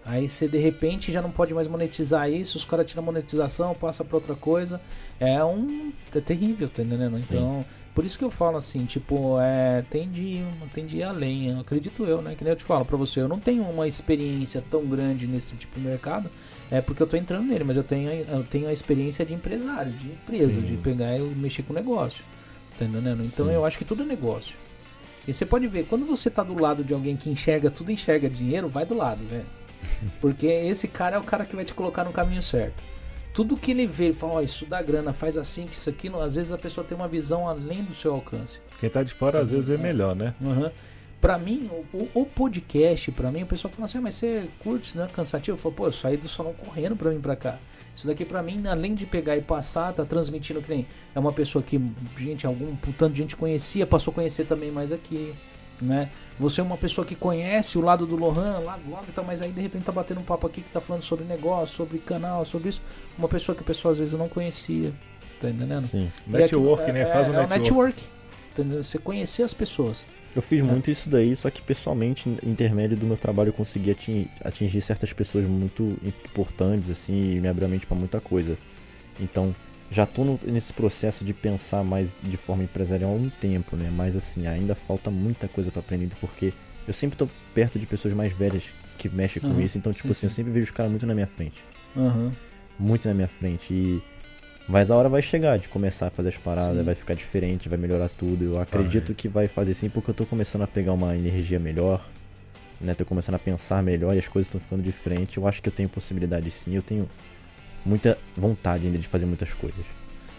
Aí 0.05 0.29
você 0.29 0.47
de 0.47 0.59
repente 0.59 1.11
já 1.11 1.21
não 1.21 1.33
pode 1.33 1.53
mais 1.53 1.67
monetizar 1.67 2.31
isso, 2.31 2.57
os 2.57 2.65
caras 2.65 2.87
tiram 2.87 3.03
a 3.03 3.07
monetização, 3.07 3.75
passa 3.75 4.05
pra 4.05 4.17
outra 4.17 4.37
coisa. 4.37 4.81
É 5.19 5.45
um. 5.45 5.91
É 6.15 6.21
terrível, 6.21 6.69
tá 6.69 6.83
entendendo? 6.85 7.17
Sim. 7.19 7.35
Então. 7.37 7.65
Por 7.97 8.05
isso 8.05 8.19
que 8.19 8.25
eu 8.27 8.31
falo 8.31 8.59
assim, 8.59 8.85
tipo, 8.85 9.41
é, 9.41 9.83
tem 9.89 10.07
de, 10.11 10.45
tem 10.75 10.85
de 10.85 10.99
ir 10.99 11.05
além, 11.05 11.49
eu 11.49 11.61
acredito 11.61 12.05
eu, 12.05 12.21
né? 12.21 12.35
Que 12.35 12.45
nem 12.45 12.51
eu 12.51 12.57
te 12.57 12.63
falo 12.63 12.85
pra 12.85 12.95
você, 12.95 13.21
eu 13.23 13.27
não 13.27 13.41
tenho 13.41 13.63
uma 13.63 13.89
experiência 13.89 14.63
tão 14.71 14.85
grande 14.85 15.27
nesse 15.27 15.57
tipo 15.57 15.81
de 15.81 15.87
mercado, 15.87 16.31
é 16.71 16.83
porque 16.83 17.03
eu 17.03 17.07
tô 17.07 17.17
entrando 17.17 17.47
nele, 17.47 17.65
mas 17.65 17.75
eu 17.75 17.83
tenho, 17.83 18.11
eu 18.11 18.45
tenho 18.45 18.69
a 18.69 18.73
experiência 18.75 19.25
de 19.25 19.33
empresário, 19.33 19.93
de 19.93 20.09
empresa, 20.09 20.61
Sim. 20.61 20.67
de 20.67 20.77
pegar 20.77 21.17
e 21.17 21.23
mexer 21.23 21.63
com 21.63 21.73
negócio. 21.73 22.23
Tá 22.79 22.85
entendendo? 22.85 23.25
Então 23.25 23.47
Sim. 23.47 23.53
eu 23.53 23.65
acho 23.65 23.79
que 23.79 23.85
tudo 23.87 24.03
é 24.03 24.07
negócio. 24.07 24.55
E 25.27 25.33
você 25.33 25.47
pode 25.47 25.67
ver, 25.67 25.87
quando 25.87 26.05
você 26.05 26.29
tá 26.29 26.43
do 26.43 26.61
lado 26.61 26.85
de 26.85 26.93
alguém 26.93 27.17
que 27.17 27.31
enxerga, 27.31 27.71
tudo 27.71 27.91
enxerga 27.91 28.29
dinheiro, 28.29 28.69
vai 28.69 28.85
do 28.85 28.95
lado, 28.95 29.25
velho. 29.27 29.47
Porque 30.21 30.47
esse 30.47 30.87
cara 30.87 31.17
é 31.17 31.19
o 31.19 31.25
cara 31.25 31.47
que 31.47 31.57
vai 31.57 31.65
te 31.65 31.73
colocar 31.73 32.05
no 32.05 32.13
caminho 32.13 32.43
certo. 32.43 32.85
Tudo 33.37 33.55
que 33.55 33.71
ele 33.71 33.87
vê, 33.87 34.05
ele 34.07 34.15
fala, 34.15 34.33
ó, 34.33 34.41
isso 34.41 34.65
dá 34.65 34.81
grana, 34.81 35.13
faz 35.13 35.37
assim, 35.37 35.67
que 35.67 35.77
isso 35.77 35.91
aqui, 35.91 36.09
não- 36.09 36.23
às 36.23 36.37
vezes 36.37 36.53
a 36.53 36.57
pessoa 36.57 36.87
tem 36.87 36.97
uma 36.97 37.07
visão 37.07 37.47
além 37.47 37.85
do 37.85 37.95
seu 37.95 38.15
alcance. 38.15 38.59
Quem 38.81 38.89
tá 38.89 39.03
de 39.03 39.13
fora 39.13 39.41
às 39.41 39.51
vezes 39.51 39.69
é 39.69 39.77
melhor, 39.77 40.17
né? 40.17 40.33
Uhum. 40.41 40.71
Pra 41.21 41.37
mim, 41.37 41.69
o, 41.93 42.09
o- 42.15 42.25
podcast, 42.25 43.13
pra 43.13 43.31
mim, 43.31 43.43
o 43.43 43.47
pessoal 43.47 43.71
fala 43.75 43.85
assim, 43.85 43.99
ah, 43.99 44.01
mas 44.01 44.15
você 44.15 44.49
curte, 44.61 44.89
isso 44.89 44.97
não 44.97 45.05
é 45.05 45.09
cansativo? 45.09 45.59
Eu 45.59 45.61
falo, 45.61 45.75
pô, 45.75 45.87
eu 45.87 45.93
saí 45.93 46.17
do 46.17 46.27
salão 46.27 46.55
correndo 46.55 46.97
pra 46.97 47.11
vir 47.11 47.21
pra 47.21 47.37
cá. 47.37 47.59
Isso 47.95 48.07
daqui 48.07 48.25
pra 48.25 48.43
mim, 48.43 48.67
além 48.67 48.95
de 48.95 49.05
pegar 49.05 49.37
e 49.37 49.43
passar, 49.43 49.93
tá 49.93 50.07
transmitindo 50.07 50.63
que 50.63 50.71
nem 50.71 50.87
é 51.15 51.19
uma 51.19 51.33
pessoa 51.33 51.63
que, 51.63 51.79
gente, 52.17 52.47
algum 52.47 52.69
um 52.71 52.77
tanto 52.97 53.13
de 53.13 53.19
gente 53.21 53.37
conhecia, 53.37 53.87
passou 53.87 54.13
a 54.13 54.15
conhecer 54.15 54.47
também 54.47 54.71
mais 54.71 54.91
aqui, 54.93 55.35
né? 55.83 56.09
Você 56.39 56.61
é 56.61 56.65
uma 56.65 56.77
pessoa 56.77 57.07
que 57.07 57.15
conhece 57.15 57.79
o 57.79 57.81
lado 57.81 58.07
do 58.07 58.15
Lohan, 58.15 58.59
lá 58.59 58.77
do 58.77 58.91
lado, 58.91 59.07
tá, 59.15 59.23
mas 59.23 59.41
aí 59.41 59.51
de 59.51 59.61
repente 59.61 59.85
tá 59.85 59.93
batendo 59.93 60.21
um 60.21 60.25
papo 60.25 60.47
aqui 60.47 60.61
que 60.61 60.71
tá 60.71 60.81
falando 60.83 61.03
sobre 61.03 61.25
negócio, 61.25 61.75
sobre 61.77 61.99
canal, 61.99 62.45
sobre 62.45 62.69
isso. 62.69 62.83
Uma 63.19 63.29
pessoa 63.29 63.57
que 63.57 63.63
o 63.63 63.65
pessoal 63.65 63.93
às 63.93 63.99
vezes 63.99 64.13
não 64.15 64.29
conhecia, 64.29 64.93
tá 65.41 65.49
entendendo? 65.49 65.81
Sim. 65.81 66.11
E 66.27 66.31
Network, 66.31 66.83
aqui- 66.83 66.93
né? 66.93 67.01
é- 67.01 67.13
Faz 67.13 67.29
o 67.29 67.33
é, 67.33 67.35
é 67.35 67.39
network. 67.47 67.61
network. 67.63 68.05
entendeu? 68.53 68.83
Você 68.83 68.99
conhecer 68.99 69.43
as 69.43 69.53
pessoas. 69.55 70.05
Eu 70.35 70.43
fiz 70.43 70.61
É. 70.61 70.63
muito 70.63 70.91
isso 70.91 71.09
daí, 71.09 71.35
só 71.35 71.49
que 71.51 71.63
pessoalmente, 71.63 72.29
intermédio 72.43 72.97
do 72.97 73.07
meu 73.07 73.17
trabalho, 73.17 73.49
eu 73.49 73.53
consegui 73.55 73.91
atingir, 73.91 74.31
atingir 74.45 74.81
certas 74.83 75.13
pessoas 75.15 75.45
muito 75.47 75.97
importantes, 76.05 76.91
assim, 76.91 77.33
e 77.37 77.41
me 77.41 77.49
abriu 77.49 77.67
a 77.67 77.71
mente 77.71 77.87
pra 77.87 77.97
muita 77.97 78.21
coisa. 78.21 78.59
Então, 79.19 79.55
já 79.91 80.07
no- 80.19 80.41
nesse 80.45 80.73
processo 80.73 81.25
de 81.25 81.33
pensar 81.33 81.85
mais 81.85 82.17
de 82.23 82.37
forma 82.37 82.65
empresarial 82.65 83.11
há 83.11 83.15
um 83.15 83.31
tempo, 83.31 83.77
né? 83.77 83.91
Mas, 83.95 84.17
assim, 84.17 84.47
ainda 84.47 84.75
falta 84.75 85.11
muita 85.11 85.47
coisa 85.49 85.71
pra 85.71 85.81
aprender, 85.81 86.09
porque 86.21 86.53
eu 86.87 86.95
sempre 86.95 87.17
tô 87.17 87.29
perto 87.55 87.79
de 87.79 87.87
pessoas 87.87 88.15
mais 88.15 88.33
velhas 88.33 88.73
que 88.99 89.09
mexem 89.09 89.41
com 89.43 89.49
Aham, 89.49 89.61
isso, 89.63 89.77
então, 89.79 89.93
tipo 89.93 90.09
sim, 90.09 90.13
assim, 90.13 90.27
eu 90.27 90.31
sempre 90.31 90.53
vejo 90.53 90.65
os 90.65 90.71
caras 90.71 90.91
muito 90.91 91.07
na 91.07 91.15
minha 91.15 91.27
frente. 91.27 91.63
Aham. 91.97 92.33
Muito 92.79 93.07
na 93.09 93.15
minha 93.15 93.29
frente. 93.29 93.73
E... 93.73 94.03
Mas 94.69 94.91
a 94.91 94.97
hora 94.97 95.09
vai 95.09 95.23
chegar 95.23 95.59
de 95.59 95.69
começar 95.69 96.09
a 96.09 96.11
fazer 96.11 96.31
as 96.31 96.37
paradas, 96.37 96.79
Sim. 96.79 96.83
vai 96.83 96.95
ficar 96.95 97.15
diferente, 97.15 97.69
vai 97.69 97.79
melhorar 97.79 98.09
tudo. 98.09 98.45
Eu 98.45 98.61
acredito 98.61 99.09
Vai. 99.09 99.15
que 99.15 99.29
vai 99.29 99.49
fazer 99.49 99.75
sim, 99.75 99.89
porque 99.89 100.11
eu 100.11 100.15
tô 100.15 100.27
começando 100.27 100.63
a 100.63 100.67
pegar 100.67 100.93
uma 100.93 101.15
energia 101.17 101.59
melhor, 101.61 102.05
né? 102.81 102.93
Tô 102.95 103.05
começando 103.05 103.37
a 103.37 103.39
pensar 103.39 103.81
melhor 103.83 104.15
e 104.15 104.19
as 104.19 104.27
coisas 104.27 104.49
estão 104.49 104.61
ficando 104.61 104.83
diferentes. 104.83 105.37
Eu 105.37 105.47
acho 105.47 105.63
que 105.63 105.69
eu 105.69 105.73
tenho 105.73 105.89
possibilidade 105.89 106.51
sim, 106.51 106.75
eu 106.75 106.83
tenho 106.83 107.09
muita 107.87 108.19
vontade 108.37 108.87
ainda 108.87 108.99
de 108.99 109.07
fazer 109.07 109.25
muitas 109.27 109.53
coisas. 109.55 109.85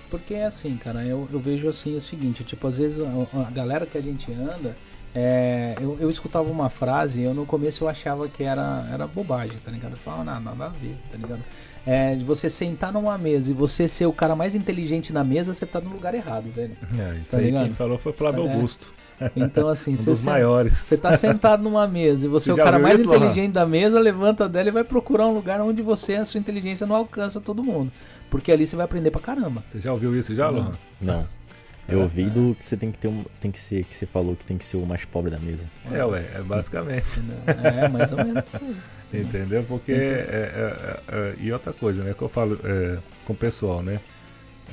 Porque 0.09 0.33
é 0.35 0.45
assim, 0.45 0.77
cara, 0.77 1.03
eu, 1.03 1.27
eu 1.31 1.39
vejo 1.39 1.67
assim 1.67 1.95
o 1.95 2.01
seguinte, 2.01 2.43
tipo, 2.43 2.67
às 2.67 2.77
vezes 2.77 2.99
a, 2.99 3.39
a 3.47 3.49
galera 3.51 3.85
que 3.85 3.97
a 3.97 4.01
gente 4.01 4.31
anda, 4.31 4.75
é, 5.13 5.75
eu, 5.81 5.97
eu 5.99 6.09
escutava 6.09 6.49
uma 6.49 6.69
frase, 6.69 7.21
eu 7.21 7.33
no 7.33 7.45
começo 7.45 7.83
eu 7.83 7.89
achava 7.89 8.27
que 8.29 8.43
era, 8.43 8.87
era 8.91 9.07
bobagem, 9.07 9.57
tá 9.65 9.71
ligado? 9.71 9.91
Eu 9.93 9.97
falava, 9.97 10.23
não, 10.23 10.39
nada 10.39 10.65
a 10.65 10.69
ver, 10.69 10.95
tá 11.11 11.17
ligado? 11.17 11.43
É, 11.85 12.15
de 12.15 12.23
você 12.23 12.49
sentar 12.49 12.91
numa 12.93 13.17
mesa 13.17 13.49
e 13.49 13.53
você 13.53 13.87
ser 13.87 14.05
o 14.05 14.13
cara 14.13 14.35
mais 14.35 14.55
inteligente 14.55 15.11
na 15.13 15.23
mesa, 15.23 15.53
você 15.53 15.65
tá 15.65 15.79
no 15.81 15.89
lugar 15.89 16.13
errado, 16.13 16.51
velho. 16.53 16.77
É, 16.99 17.15
isso 17.21 17.31
Tá 17.31 17.37
aí 17.37 17.45
ligado? 17.45 17.63
quem 17.65 17.73
falou 17.73 17.97
foi 17.97 18.11
o 18.11 18.15
Flávio 18.15 18.45
É. 18.47 18.53
Augusto, 18.53 18.93
Então, 19.35 19.67
assim, 19.67 19.93
um 19.93 19.97
você, 19.97 20.09
dos 20.11 20.21
maiores. 20.23 20.73
você 20.73 20.97
tá 20.97 21.15
sentado 21.17 21.63
numa 21.63 21.87
mesa 21.87 22.25
e 22.25 22.29
você 22.29 22.45
Você 22.45 22.59
é 22.59 22.63
o 22.63 22.65
cara 22.65 22.77
mais 22.77 22.99
isso, 22.99 23.09
Lohan? 23.09 23.17
inteligente 23.17 23.51
da 23.51 23.65
mesa, 23.65 23.99
levanta 23.99 24.47
dela 24.47 24.69
e 24.69 24.71
vai 24.71 24.83
procurar 24.83 25.25
um 25.27 25.33
lugar 25.33 25.59
onde 25.61 25.81
você, 25.81 26.15
a 26.15 26.25
sua 26.25 26.39
inteligência 26.39 26.85
não 26.85 26.95
alcança 26.95 27.41
todo 27.41 27.63
mundo. 27.63 27.91
Porque 28.29 28.51
ali 28.51 28.67
você 28.67 28.75
vai 28.75 28.85
aprender 28.85 29.09
pra 29.09 29.21
caramba. 29.21 29.63
Você 29.65 29.79
já 29.79 29.91
ouviu 29.91 30.15
isso 30.15 30.35
já, 30.35 30.51
Não. 30.51 30.59
Lohan? 30.59 30.77
Não. 31.01 31.37
Eu 31.89 32.01
ouvi 32.01 32.25
do 32.25 32.53
que 32.59 32.67
você 32.67 32.75
tem 32.75 32.91
que 32.91 32.97
ter 32.97 33.07
um. 33.07 33.23
Tem 33.39 33.49
que 33.49 33.59
ser, 33.59 33.85
que 33.85 33.95
você 33.95 34.05
falou 34.05 34.35
que 34.35 34.43
tem 34.43 34.57
que 34.57 34.65
ser 34.65 34.75
o 34.75 34.85
mais 34.85 35.05
pobre 35.05 35.31
da 35.31 35.39
mesa. 35.39 35.69
É, 35.89 36.03
ué, 36.03 36.31
é 36.35 36.41
basicamente. 36.41 37.21
Entendeu? 37.21 37.37
É, 37.65 37.87
mais 37.87 38.11
ou 38.11 38.17
menos. 38.17 38.43
Entendeu? 39.13 39.63
Porque. 39.63 39.93
É, 39.93 39.95
é, 39.95 41.01
é, 41.07 41.17
é, 41.17 41.35
e 41.39 41.49
outra 41.51 41.71
coisa, 41.71 42.03
né? 42.03 42.13
Que 42.13 42.21
eu 42.21 42.27
falo 42.27 42.59
é, 42.61 42.97
com 43.25 43.31
o 43.31 43.35
pessoal, 43.35 43.81
né? 43.81 44.01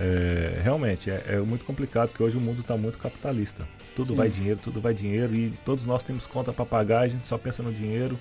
É, 0.01 0.61
realmente, 0.65 1.09
é, 1.09 1.23
é 1.29 1.39
muito 1.39 1.65
complicado 1.65 2.09
porque 2.09 2.23
hoje 2.23 2.37
o 2.37 2.41
mundo 2.41 2.63
está 2.63 2.77
muito 2.77 2.99
capitalista. 2.99 3.65
Tudo 3.95 4.09
Sim. 4.09 4.17
vai 4.17 4.29
dinheiro, 4.29 4.61
tudo 4.63 4.81
vai 4.81 4.95
dinheiro 4.95 5.35
e 5.35 5.51
todos 5.65 5.87
nós 5.87 6.03
temos 6.03 6.27
conta 6.27 6.53
para 6.53 6.67
pagar, 6.67 7.01
a 7.01 7.09
gente 7.09 7.27
só 7.27 7.39
pensa 7.39 7.63
no 7.63 7.73
dinheiro. 7.73 8.19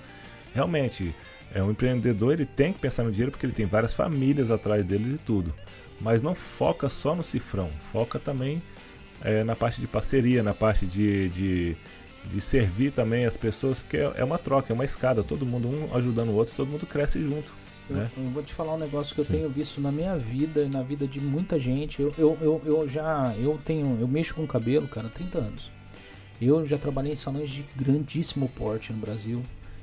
Realmente, 0.54 1.14
é 1.52 1.62
um 1.62 1.70
empreendedor 1.70 2.32
ele 2.32 2.46
tem 2.46 2.72
que 2.72 2.78
pensar 2.78 3.02
no 3.02 3.10
dinheiro 3.10 3.30
porque 3.30 3.44
ele 3.46 3.52
tem 3.52 3.66
várias 3.66 3.94
famílias 3.94 4.50
atrás 4.50 4.84
deles 4.84 5.14
e 5.14 5.18
tudo. 5.18 5.54
Mas 6.00 6.22
não 6.22 6.34
foca 6.34 6.88
só 6.88 7.14
no 7.14 7.22
cifrão, 7.22 7.70
foca 7.92 8.18
também 8.18 8.62
é, 9.22 9.44
na 9.44 9.56
parte 9.56 9.80
de 9.80 9.86
parceria, 9.86 10.42
na 10.42 10.52
parte 10.52 10.86
de, 10.86 11.28
de, 11.30 11.76
de 12.24 12.40
servir 12.40 12.90
também 12.90 13.24
as 13.24 13.36
pessoas, 13.36 13.78
porque 13.78 13.96
é 13.96 14.12
é 14.16 14.24
uma 14.24 14.38
troca, 14.38 14.72
é 14.72 14.74
uma 14.74 14.84
escada, 14.84 15.22
todo 15.22 15.46
mundo 15.46 15.68
um 15.68 15.96
ajudando 15.96 16.30
o 16.30 16.34
outro, 16.34 16.54
todo 16.54 16.68
mundo 16.68 16.86
cresce 16.86 17.22
junto. 17.22 17.54
Eu, 17.88 17.96
né? 17.96 18.10
eu 18.16 18.30
vou 18.30 18.42
te 18.42 18.54
falar 18.54 18.74
um 18.74 18.78
negócio 18.78 19.14
que 19.14 19.22
Sim. 19.22 19.32
eu 19.32 19.38
tenho 19.38 19.50
visto 19.50 19.80
na 19.80 19.92
minha 19.92 20.16
vida 20.16 20.62
e 20.62 20.68
na 20.68 20.82
vida 20.82 21.06
de 21.06 21.20
muita 21.20 21.58
gente. 21.58 22.00
Eu, 22.00 22.14
eu, 22.16 22.38
eu, 22.40 22.62
eu 22.64 22.88
já. 22.88 23.34
Eu 23.36 23.58
tenho. 23.64 23.98
Eu 24.00 24.08
mexo 24.08 24.34
com 24.34 24.46
cabelo, 24.46 24.88
cara, 24.88 25.08
há 25.08 25.10
30 25.10 25.38
anos. 25.38 25.70
Eu 26.40 26.66
já 26.66 26.78
trabalhei 26.78 27.12
em 27.12 27.16
salões 27.16 27.50
de 27.50 27.64
grandíssimo 27.76 28.48
porte 28.48 28.92
no 28.92 28.98
Brasil. 28.98 29.42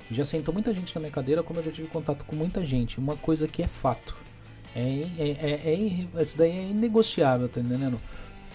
Já 0.09 0.25
sentou 0.25 0.53
muita 0.53 0.73
gente 0.73 0.93
na 0.93 0.99
minha 0.99 1.11
cadeira, 1.11 1.41
como 1.41 1.59
eu 1.59 1.63
já 1.63 1.71
tive 1.71 1.87
contato 1.87 2.25
com 2.25 2.35
muita 2.35 2.65
gente. 2.65 2.99
Uma 2.99 3.15
coisa 3.15 3.47
que 3.47 3.63
é 3.63 3.67
fato. 3.67 4.15
É, 4.75 5.07
é, 5.17 5.29
é, 5.41 5.73
é, 5.73 6.23
isso 6.23 6.37
daí 6.37 6.51
é 6.51 6.69
inegociável, 6.69 7.47
tá 7.47 7.59
entendendo? 7.59 7.97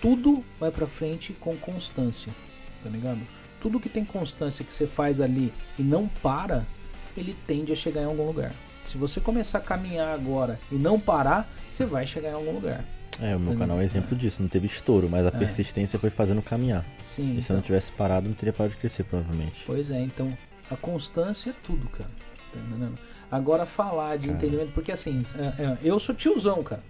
Tudo 0.00 0.44
vai 0.60 0.70
pra 0.70 0.86
frente 0.86 1.32
com 1.34 1.56
constância, 1.56 2.32
tá 2.82 2.90
ligado? 2.90 3.20
Tudo 3.60 3.80
que 3.80 3.88
tem 3.88 4.04
constância 4.04 4.64
que 4.64 4.72
você 4.72 4.86
faz 4.86 5.20
ali 5.20 5.52
e 5.78 5.82
não 5.82 6.06
para, 6.06 6.66
ele 7.16 7.34
tende 7.46 7.72
a 7.72 7.76
chegar 7.76 8.02
em 8.02 8.06
algum 8.06 8.26
lugar. 8.26 8.54
Se 8.86 8.96
você 8.96 9.20
começar 9.20 9.58
a 9.58 9.60
caminhar 9.60 10.08
agora 10.14 10.58
e 10.70 10.76
não 10.76 10.98
parar, 10.98 11.48
você 11.70 11.84
vai 11.84 12.06
chegar 12.06 12.30
em 12.30 12.34
algum 12.34 12.52
lugar. 12.52 12.84
É, 13.20 13.28
o 13.34 13.38
meu 13.40 13.48
Entendeu? 13.48 13.58
canal 13.58 13.80
é 13.80 13.84
exemplo 13.84 14.16
disso. 14.16 14.42
Não 14.42 14.48
teve 14.48 14.66
estouro, 14.66 15.08
mas 15.10 15.24
a 15.24 15.28
É. 15.28 15.30
persistência 15.32 15.98
foi 15.98 16.10
fazendo 16.10 16.42
caminhar. 16.42 16.84
Sim. 17.04 17.34
E 17.36 17.42
se 17.42 17.50
eu 17.50 17.54
não 17.54 17.58
então. 17.60 17.66
tivesse 17.66 17.90
parado, 17.92 18.28
não 18.28 18.34
teria 18.34 18.52
parado 18.52 18.74
de 18.74 18.80
crescer, 18.80 19.04
provavelmente. 19.04 19.62
Pois 19.66 19.90
é, 19.90 20.00
então 20.00 20.36
a 20.70 20.76
constância 20.76 21.50
é 21.50 21.54
tudo, 21.64 21.88
cara. 21.88 22.10
Tá 22.52 22.60
entendendo? 22.60 22.98
Agora 23.30 23.66
falar 23.66 24.16
de 24.18 24.26
Cara. 24.28 24.38
entendimento, 24.38 24.72
porque 24.72 24.92
assim, 24.92 25.24
é, 25.36 25.62
é, 25.62 25.78
eu 25.82 25.98
sou 25.98 26.14
tiozão, 26.14 26.62
cara. 26.62 26.82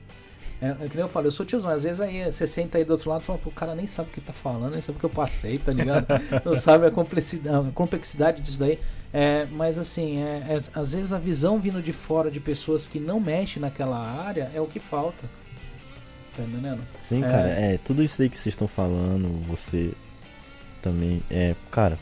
É, 0.61 0.69
é 0.69 0.89
que 0.89 0.97
nem 0.97 1.05
eu 1.05 1.09
falo, 1.09 1.27
eu 1.27 1.31
sou 1.31 1.47
tiozão. 1.47 1.71
Às 1.71 1.85
vezes 1.85 2.01
aí 2.01 2.25
você 2.31 2.47
senta 2.47 2.77
aí 2.79 2.85
do 2.85 2.91
outro 2.93 3.09
lado 3.11 3.23
e 3.23 3.25
fala, 3.25 3.39
pô, 3.39 3.49
o 3.51 3.53
cara 3.53 3.75
nem 3.75 3.87
sabe 3.87 4.11
o 4.11 4.13
que 4.13 4.21
tá 4.21 4.33
falando, 4.33 4.73
nem 4.73 4.81
sabe 4.81 4.97
o 4.97 4.99
que 5.01 5.05
eu 5.07 5.11
passei, 5.11 5.59
tá 5.59 5.73
ligado? 5.73 6.07
Não 6.45 6.57
sabe 6.57 6.87
a 6.87 6.91
complexidade, 6.91 7.69
a 7.69 7.73
complexidade 7.73 8.43
disso 8.43 8.59
daí. 8.59 8.79
É, 9.13 9.47
mas 9.51 9.79
assim, 9.79 10.19
é, 10.23 10.45
é, 10.49 10.61
às 10.79 10.93
vezes 10.93 11.13
a 11.13 11.19
visão 11.19 11.59
vindo 11.59 11.81
de 11.81 11.93
fora 11.93 12.31
de 12.31 12.41
pessoas 12.41 12.87
que 12.87 12.99
não 13.01 13.19
mexem 13.21 13.61
naquela 13.61 13.99
área 13.99 14.51
é 14.55 14.61
o 14.61 14.67
que 14.67 14.79
falta. 14.81 15.27
Tá 16.37 16.43
entendendo? 16.43 16.81
Sim, 17.01 17.25
É. 17.25 17.29
cara, 17.29 17.49
é 17.49 17.79
tudo 17.79 18.03
isso 18.03 18.21
aí 18.21 18.29
que 18.29 18.37
vocês 18.37 18.53
estão 18.55 18.69
falando, 18.69 19.29
você 19.47 19.93
também. 20.83 21.23
É, 21.31 21.55
cara, 21.71 21.99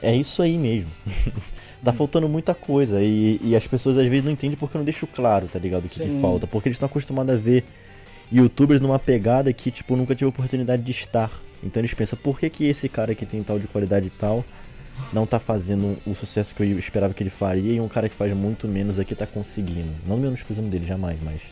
é 0.00 0.14
isso 0.16 0.40
aí 0.40 0.56
mesmo. 0.56 0.90
tá 1.84 1.90
Hum. 1.90 1.94
faltando 1.94 2.28
muita 2.28 2.54
coisa 2.54 3.02
e, 3.02 3.38
e 3.42 3.54
as 3.54 3.66
pessoas 3.66 3.98
às 3.98 4.06
vezes 4.06 4.24
não 4.24 4.32
entendem 4.32 4.56
porque 4.56 4.76
eu 4.76 4.78
não 4.78 4.84
deixo 4.86 5.06
claro, 5.06 5.48
tá 5.48 5.58
ligado? 5.58 5.84
O 5.84 5.88
que, 5.88 6.00
que 6.00 6.20
falta. 6.20 6.46
Porque 6.46 6.68
eles 6.68 6.76
estão 6.76 6.86
acostumados 6.86 7.34
a 7.34 7.36
ver 7.38 7.64
youtubers 8.32 8.80
numa 8.80 8.98
pegada 8.98 9.52
que, 9.52 9.70
tipo, 9.70 9.94
nunca 9.96 10.14
tive 10.14 10.28
oportunidade 10.28 10.82
de 10.82 10.92
estar. 10.92 11.30
Então 11.62 11.80
eles 11.80 11.92
pensam, 11.94 12.18
por 12.22 12.38
que, 12.38 12.48
que 12.48 12.64
esse 12.64 12.88
cara 12.88 13.14
que 13.14 13.26
tem 13.26 13.42
tal 13.42 13.58
de 13.58 13.66
qualidade 13.68 14.06
e 14.06 14.10
tal 14.10 14.44
não 15.12 15.26
tá 15.26 15.38
fazendo 15.38 15.96
o 16.06 16.14
sucesso 16.14 16.54
que 16.54 16.62
eu 16.62 16.78
esperava 16.78 17.12
que 17.14 17.22
ele 17.22 17.30
faria 17.30 17.72
e 17.72 17.80
um 17.80 17.88
cara 17.88 18.08
que 18.08 18.14
faz 18.14 18.32
muito 18.34 18.66
menos 18.68 18.98
aqui 18.98 19.14
tá 19.14 19.26
conseguindo? 19.26 19.92
Não 20.06 20.16
menosprezando 20.16 20.68
dele, 20.68 20.86
jamais, 20.86 21.18
mas 21.22 21.42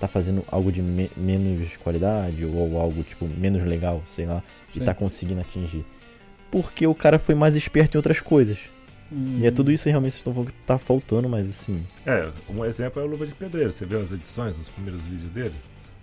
tá 0.00 0.06
fazendo 0.08 0.44
algo 0.50 0.70
de 0.70 0.80
me- 0.80 1.10
menos 1.16 1.76
qualidade 1.76 2.44
ou 2.44 2.78
algo, 2.80 3.02
tipo, 3.02 3.26
menos 3.26 3.62
legal, 3.64 4.02
sei 4.06 4.26
lá, 4.26 4.42
e 4.74 4.78
Sim. 4.78 4.84
tá 4.84 4.94
conseguindo 4.94 5.40
atingir. 5.40 5.84
Porque 6.50 6.86
o 6.86 6.94
cara 6.94 7.18
foi 7.18 7.34
mais 7.34 7.54
esperto 7.56 7.94
em 7.94 7.98
outras 7.98 8.20
coisas. 8.20 8.58
E 9.40 9.46
é 9.46 9.50
tudo 9.50 9.72
isso 9.72 9.88
realmente 9.88 10.12
que 10.12 10.16
vocês 10.16 10.20
estão 10.20 10.34
falando 10.34 10.52
que 10.52 10.66
tá 10.66 10.78
faltando, 10.78 11.28
mas 11.28 11.48
assim. 11.48 11.82
É, 12.06 12.28
um 12.48 12.62
exemplo 12.64 13.00
é 13.00 13.04
o 13.04 13.08
Luva 13.08 13.26
de 13.26 13.32
Pedreiro. 13.32 13.72
Você 13.72 13.86
viu 13.86 14.02
as 14.02 14.12
edições, 14.12 14.58
os 14.58 14.68
primeiros 14.68 15.02
vídeos 15.06 15.30
dele? 15.30 15.54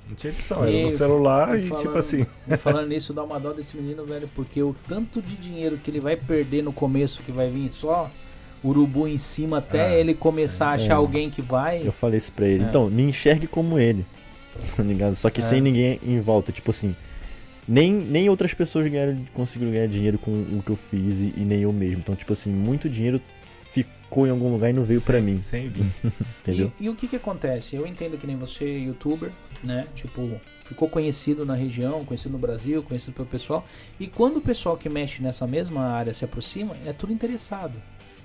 Não 0.08 0.16
tinha 0.16 0.32
edição, 0.32 0.64
era 0.64 0.82
no 0.84 0.90
celular 0.90 1.58
e 1.60 1.68
falando- 1.68 1.82
tipo 1.84 1.98
assim. 1.98 2.26
Falando 2.60 2.88
nisso, 2.90 3.12
dá 3.14 3.24
uma 3.24 3.40
dó 3.40 3.52
desse 3.54 3.76
menino, 3.76 4.06
velho, 4.06 4.30
porque 4.36 4.62
o 4.62 4.76
tanto 4.88 5.22
de 5.22 5.36
dinheiro 5.36 5.78
que 5.78 5.90
ele 5.90 6.00
vai 6.00 6.16
perder 6.16 6.62
no 6.64 6.72
começo, 6.72 7.22
que 7.24 7.32
vai 7.32 7.50
vir 7.50 7.70
só 7.74 8.10
urubu 8.64 9.08
em 9.08 9.18
cima 9.18 9.58
até 9.60 9.88
Ah, 9.88 10.00
ele 10.00 10.14
começar 10.14 10.74
a 10.74 10.78
sim. 10.78 10.86
achar 10.86 10.94
É. 10.94 10.98
alguém 10.98 11.30
que 11.30 11.42
vai. 11.42 11.86
Eu 11.88 11.92
falei 11.92 12.18
isso 12.18 12.32
pra 12.32 12.48
ele. 12.48 12.64
É. 12.64 12.68
Então, 12.68 12.90
me 12.90 13.04
enxergue 13.04 13.48
como 13.48 13.80
ele. 13.80 14.06
Tá 14.76 14.84
ligado? 14.84 15.16
Só 15.16 15.30
que 15.30 15.42
É. 15.42 15.44
sem 15.44 15.60
ninguém 15.60 16.00
em 16.04 16.20
volta. 16.20 16.52
Tipo 16.52 16.72
assim. 16.72 16.96
Nem, 17.68 17.92
nem 17.92 18.30
outras 18.30 18.54
pessoas 18.54 18.86
ganharam, 18.88 19.18
conseguiram 19.34 19.72
ganhar 19.72 19.88
dinheiro 19.88 20.20
com 20.20 20.30
o 20.32 20.62
que 20.64 20.72
eu 20.72 20.76
fiz 20.78 21.20
e, 21.20 21.34
e 21.36 21.42
nem 21.44 21.62
eu 21.64 21.74
mesmo. 21.74 21.98
Então, 21.98 22.16
tipo 22.16 22.32
assim, 22.32 22.52
muito 22.52 22.88
dinheiro 22.88 23.20
ficou 23.74 24.28
em 24.28 24.30
algum 24.30 24.52
lugar 24.52 24.70
e 24.70 24.74
não 24.74 24.84
veio 24.86 25.02
pra 25.02 25.16
sem- 25.18 25.24
mim. 25.24 25.40
Sem 25.40 25.70
vir. 25.70 25.86
Entendeu? 26.44 26.72
E, 26.80 26.86
e 26.86 26.90
o 26.90 26.96
que 26.96 27.08
que 27.08 27.16
acontece? 27.16 27.76
Eu 27.76 27.86
entendo 27.88 28.18
que 28.20 28.28
nem 28.28 28.36
você, 28.38 28.66
youtuber, 28.66 29.32
né? 29.64 29.88
Tipo, 29.96 30.40
ficou 30.66 30.90
conhecido 30.90 31.46
na 31.46 31.56
região, 31.56 32.04
conhecido 32.06 32.32
no 32.32 32.40
Brasil, 32.40 32.84
conhecido 32.84 33.14
pelo 33.14 33.28
pessoal. 33.28 33.66
E 34.00 34.08
quando 34.08 34.38
o 34.38 34.42
pessoal 34.42 34.78
que 34.78 34.90
mexe 34.90 35.22
nessa 35.22 35.46
mesma 35.46 35.86
área 35.88 36.14
se 36.14 36.26
aproxima, 36.26 36.76
é 36.86 36.94
tudo 36.94 37.14
interessado. 37.14 37.82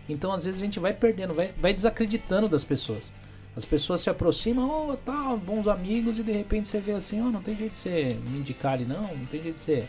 Então, 0.09 0.33
às 0.33 0.45
vezes, 0.45 0.61
a 0.61 0.65
gente 0.65 0.81
vai 0.81 0.93
perdendo, 0.93 1.35
vai, 1.35 1.53
vai 1.61 1.73
desacreditando 1.73 2.49
das 2.49 2.65
pessoas. 2.65 3.11
As 3.57 3.65
pessoas 3.65 4.01
se 4.01 4.09
aproximam, 4.09 4.91
oh, 4.91 4.97
tal, 4.97 5.37
bons 5.37 5.67
amigos, 5.67 6.19
e 6.19 6.23
de 6.23 6.33
repente 6.33 6.69
você 6.69 6.81
vê 6.81 6.93
assim, 6.93 7.21
oh, 7.21 7.31
não 7.31 7.43
tem 7.43 7.57
jeito 7.57 7.73
de 7.73 7.79
você 7.79 8.17
me 8.25 8.39
indicar 8.39 8.75
ali, 8.75 8.85
não, 8.85 9.03
não 9.03 9.27
tem 9.27 9.43
jeito 9.43 9.57
de 9.57 9.61
você 9.61 9.89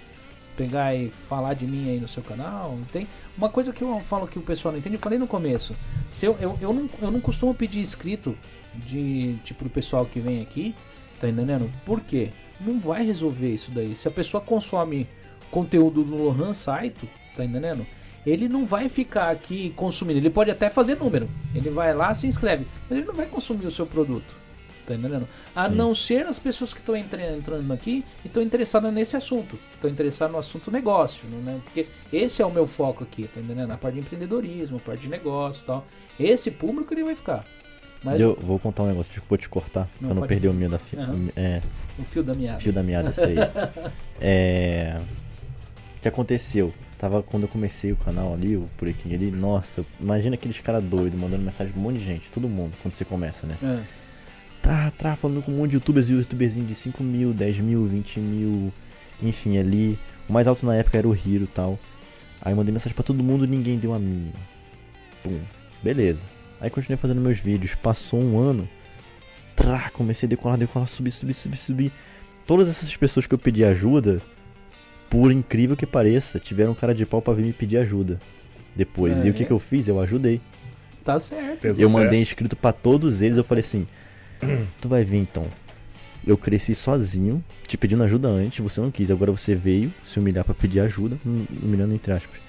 pegar 0.57 0.95
e 0.95 1.09
falar 1.09 1.53
de 1.53 1.65
mim 1.65 1.89
aí 1.89 1.99
no 1.99 2.07
seu 2.07 2.21
canal, 2.23 2.75
não 2.75 2.85
tem. 2.85 3.07
Uma 3.37 3.49
coisa 3.49 3.71
que 3.71 3.83
eu 3.83 3.99
falo 3.99 4.27
que 4.27 4.37
o 4.37 4.41
pessoal 4.41 4.71
não 4.71 4.79
entende, 4.79 4.95
eu 4.95 4.99
falei 4.99 5.17
no 5.17 5.27
começo. 5.27 5.75
Se 6.09 6.25
eu, 6.25 6.35
eu, 6.39 6.57
eu, 6.59 6.73
não, 6.73 6.89
eu 7.01 7.11
não 7.11 7.21
costumo 7.21 7.53
pedir 7.53 7.79
inscrito 7.79 8.37
de 8.75 9.37
tipo 9.43 9.63
do 9.63 9.69
pessoal 9.69 10.05
que 10.05 10.19
vem 10.19 10.41
aqui, 10.41 10.75
tá 11.21 11.29
entendendo? 11.29 11.71
Por 11.85 12.01
quê? 12.01 12.31
Não 12.59 12.79
vai 12.79 13.05
resolver 13.05 13.53
isso 13.53 13.71
daí. 13.71 13.95
Se 13.95 14.07
a 14.07 14.11
pessoa 14.11 14.41
consome 14.41 15.07
conteúdo 15.51 16.03
do 16.03 16.15
Lohan 16.15 16.53
Saito, 16.53 17.07
tá 17.35 17.45
entendendo? 17.45 17.85
Ele 18.25 18.47
não 18.47 18.65
vai 18.65 18.89
ficar 18.89 19.29
aqui 19.29 19.71
consumindo. 19.75 20.19
Ele 20.19 20.29
pode 20.29 20.51
até 20.51 20.69
fazer 20.69 20.95
número. 20.95 21.29
Ele 21.55 21.69
vai 21.69 21.93
lá, 21.93 22.13
se 22.13 22.27
inscreve, 22.27 22.67
mas 22.89 22.97
ele 22.97 23.07
não 23.07 23.13
vai 23.13 23.27
consumir 23.27 23.65
o 23.65 23.71
seu 23.71 23.85
produto. 23.85 24.35
Tá 24.85 24.93
tá 24.93 24.95
entendendo? 24.95 25.27
A 25.55 25.69
Sim. 25.69 25.75
não 25.75 25.95
ser 25.95 26.27
as 26.27 26.39
pessoas 26.39 26.73
que 26.73 26.79
estão 26.79 26.95
entrando 26.95 27.71
aqui 27.71 28.03
e 28.23 28.27
estão 28.27 28.41
interessadas 28.41 28.93
nesse 28.93 29.15
assunto. 29.15 29.57
Estão 29.75 29.89
interessadas 29.89 30.31
no 30.31 30.39
assunto 30.39 30.71
negócio, 30.71 31.27
né? 31.27 31.59
Porque 31.63 31.87
esse 32.11 32.41
é 32.41 32.45
o 32.45 32.51
meu 32.51 32.67
foco 32.67 33.03
aqui, 33.03 33.29
tá 33.33 33.39
entendendo? 33.39 33.71
A 33.71 33.77
parte 33.77 33.95
de 33.95 34.01
empreendedorismo, 34.01 34.77
a 34.77 34.79
parte 34.79 35.01
de 35.01 35.09
negócio 35.09 35.63
e 35.63 35.65
tal. 35.65 35.87
Esse 36.19 36.51
público 36.51 36.93
ele 36.93 37.03
vai 37.03 37.15
ficar. 37.15 37.45
Mas 38.03 38.19
Eu 38.19 38.37
vou 38.41 38.57
contar 38.57 38.83
um 38.83 38.87
negócio, 38.87 39.11
desculpa 39.11 39.37
te 39.37 39.47
cortar, 39.47 39.87
Não, 39.99 40.09
pra 40.09 40.19
não 40.19 40.27
perder 40.27 40.47
o 40.47 40.51
falar. 40.51 40.59
meio 40.59 40.71
da 40.71 40.79
fi... 40.79 40.95
Aham. 40.97 41.29
é, 41.35 41.61
o 41.99 42.03
fio 42.03 42.23
da 42.23 42.33
meada. 42.33 42.59
fio 42.59 42.73
da 42.73 42.83
meada, 42.83 43.09
isso 43.11 43.23
aí. 43.23 43.35
é... 44.19 44.99
O 45.97 46.01
que 46.01 46.07
aconteceu? 46.07 46.73
Tava 46.97 47.21
quando 47.21 47.43
eu 47.43 47.49
comecei 47.49 47.91
o 47.91 47.95
canal 47.95 48.33
ali, 48.33 48.55
o 48.55 48.67
Puriquinho 48.77 49.15
ali, 49.15 49.29
nossa, 49.31 49.85
imagina 49.99 50.35
aqueles 50.35 50.59
caras 50.59 50.83
doidos 50.83 51.19
mandando 51.19 51.43
mensagem 51.43 51.71
pra 51.71 51.79
um 51.79 51.83
monte 51.83 51.99
de 51.99 52.05
gente, 52.05 52.31
todo 52.31 52.47
mundo, 52.47 52.73
quando 52.81 52.91
você 52.93 53.05
começa, 53.05 53.45
né? 53.45 53.57
É. 53.61 53.79
Trá, 54.61 54.91
trá, 54.91 55.15
falando 55.15 55.43
com 55.43 55.51
um 55.51 55.57
monte 55.57 55.71
de 55.71 55.77
youtubers 55.77 56.09
e 56.09 56.13
youtuberzinho 56.13 56.65
de 56.65 56.75
5 56.75 57.03
mil, 57.03 57.33
10 57.33 57.59
mil, 57.59 57.85
20 57.87 58.19
mil, 58.19 58.71
enfim, 59.21 59.57
ali. 59.57 59.97
O 60.29 60.33
mais 60.33 60.47
alto 60.47 60.65
na 60.65 60.75
época 60.75 60.97
era 60.97 61.07
o 61.07 61.15
Hiro 61.15 61.45
e 61.45 61.47
tal. 61.47 61.79
Aí 62.41 62.51
eu 62.53 62.55
mandei 62.57 62.71
mensagem 62.71 62.95
pra 62.95 63.03
todo 63.03 63.23
mundo 63.23 63.47
ninguém 63.47 63.77
deu 63.77 63.93
a 63.93 63.99
mínima. 63.99 64.33
Pum, 65.23 65.39
beleza. 65.83 66.25
Aí 66.61 66.69
continuei 66.69 66.97
fazendo 66.97 67.19
meus 67.19 67.39
vídeos. 67.39 67.73
Passou 67.73 68.21
um 68.21 68.39
ano. 68.39 68.69
Trá, 69.55 69.89
comecei 69.89 70.27
a 70.27 70.29
decolar, 70.29 70.57
decolar, 70.57 70.87
subir, 70.87 71.11
subir, 71.11 71.33
subir, 71.33 71.57
subir. 71.57 71.91
Todas 72.45 72.69
essas 72.69 72.95
pessoas 72.95 73.25
que 73.25 73.33
eu 73.33 73.39
pedi 73.39 73.65
ajuda, 73.65 74.21
por 75.09 75.31
incrível 75.31 75.75
que 75.75 75.85
pareça, 75.85 76.39
tiveram 76.39 76.75
cara 76.75 76.93
de 76.93 77.05
pau 77.05 77.21
pra 77.21 77.33
vir 77.33 77.45
me 77.45 77.53
pedir 77.53 77.77
ajuda. 77.77 78.19
Depois. 78.75 79.25
É. 79.25 79.27
E 79.27 79.29
o 79.31 79.33
que, 79.33 79.43
que 79.43 79.51
eu 79.51 79.59
fiz? 79.59 79.87
Eu 79.87 79.99
ajudei. 79.99 80.39
Tá 81.03 81.19
certo. 81.19 81.65
Eu 81.65 81.75
certo. 81.75 81.89
mandei 81.89 82.21
inscrito 82.21 82.55
pra 82.55 82.71
todos 82.71 83.21
eles, 83.21 83.37
eu 83.37 83.43
falei 83.43 83.61
assim: 83.61 83.87
Tu 84.79 84.87
vai 84.87 85.03
ver 85.03 85.17
então. 85.17 85.47
Eu 86.25 86.37
cresci 86.37 86.75
sozinho, 86.75 87.43
te 87.67 87.75
pedindo 87.75 88.03
ajuda 88.03 88.27
antes, 88.27 88.59
você 88.59 88.79
não 88.79 88.91
quis, 88.91 89.09
agora 89.09 89.31
você 89.31 89.55
veio 89.55 89.91
se 90.03 90.19
humilhar 90.19 90.45
pra 90.45 90.53
pedir 90.53 90.79
ajuda, 90.79 91.17
hum, 91.25 91.45
humilhando 91.63 91.95
entre 91.95 92.13
aspas. 92.13 92.39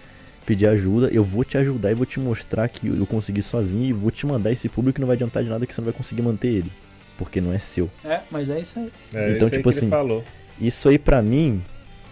Pedir 0.44 0.66
ajuda, 0.66 1.08
eu 1.12 1.22
vou 1.22 1.44
te 1.44 1.56
ajudar 1.56 1.90
e 1.90 1.94
vou 1.94 2.04
te 2.04 2.18
mostrar 2.18 2.68
que 2.68 2.86
eu 2.88 3.06
consegui 3.06 3.42
sozinho 3.42 3.84
e 3.84 3.92
vou 3.92 4.10
te 4.10 4.26
mandar 4.26 4.50
esse 4.50 4.68
público 4.68 4.96
que 4.96 5.00
não 5.00 5.06
vai 5.06 5.14
adiantar 5.14 5.42
de 5.42 5.50
nada 5.50 5.66
que 5.66 5.74
você 5.74 5.80
não 5.80 5.86
vai 5.86 5.94
conseguir 5.94 6.22
manter 6.22 6.48
ele, 6.48 6.72
porque 7.16 7.40
não 7.40 7.52
é 7.52 7.58
seu. 7.58 7.88
É, 8.04 8.20
mas 8.30 8.50
é 8.50 8.60
isso 8.60 8.78
aí. 8.78 8.92
É, 9.14 9.30
Então, 9.30 9.36
isso 9.36 9.44
aí 9.44 9.50
tipo 9.50 9.70
ele 9.70 9.78
assim, 9.78 9.88
falou. 9.88 10.24
Isso 10.60 10.88
aí 10.88 10.98
pra 10.98 11.22
mim, 11.22 11.62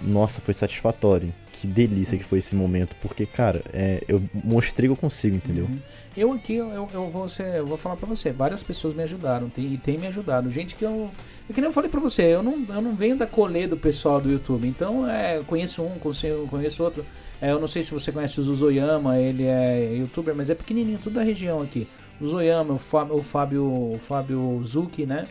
nossa, 0.00 0.40
foi 0.40 0.54
satisfatório. 0.54 1.32
Que 1.52 1.66
delícia 1.66 2.16
que 2.16 2.24
foi 2.24 2.38
esse 2.38 2.56
momento, 2.56 2.96
porque 3.02 3.26
cara, 3.26 3.62
é, 3.72 4.02
eu 4.08 4.22
mostrei 4.32 4.88
que 4.88 4.92
eu 4.92 4.96
consigo, 4.96 5.36
entendeu? 5.36 5.64
Uhum. 5.64 5.78
Eu 6.16 6.32
aqui, 6.32 6.54
eu, 6.54 6.88
eu, 6.92 7.08
vou, 7.10 7.28
ser, 7.28 7.56
eu 7.56 7.66
vou 7.66 7.76
falar 7.76 7.96
pra 7.96 8.06
você, 8.06 8.32
várias 8.32 8.62
pessoas 8.62 8.94
me 8.94 9.02
ajudaram 9.02 9.48
tem, 9.48 9.74
e 9.74 9.76
tem 9.76 9.98
me 9.98 10.06
ajudado. 10.06 10.50
Gente 10.50 10.74
que 10.74 10.84
eu. 10.84 11.10
É 11.48 11.52
que 11.52 11.60
nem 11.60 11.68
eu 11.68 11.72
falei 11.72 11.90
pra 11.90 12.00
você, 12.00 12.22
eu 12.22 12.42
não, 12.42 12.64
eu 12.68 12.80
não 12.80 12.94
venho 12.94 13.16
da 13.16 13.26
colê 13.26 13.66
do 13.66 13.76
pessoal 13.76 14.20
do 14.20 14.30
YouTube. 14.30 14.66
Então, 14.66 15.08
é, 15.08 15.36
eu 15.36 15.44
conheço 15.44 15.82
um, 15.82 15.98
conheço, 15.98 16.46
conheço 16.48 16.82
outro. 16.82 17.04
É, 17.40 17.50
eu 17.50 17.58
não 17.60 17.66
sei 17.66 17.82
se 17.82 17.90
você 17.90 18.12
conhece 18.12 18.38
o 18.38 18.42
Zuzoyama, 18.42 19.18
ele 19.18 19.44
é 19.44 19.94
youtuber, 19.98 20.34
mas 20.34 20.50
é 20.50 20.54
pequenininho, 20.54 20.98
tudo 21.02 21.14
da 21.14 21.22
região 21.22 21.62
aqui. 21.62 21.86
O 22.20 22.28
Zoyama, 22.28 22.74
o 22.74 22.78
Fábio, 22.78 23.16
o 23.16 23.22
Fábio, 23.22 23.64
o 23.64 23.98
Fábio 23.98 24.60
Zucchi, 24.64 25.06
né? 25.06 25.26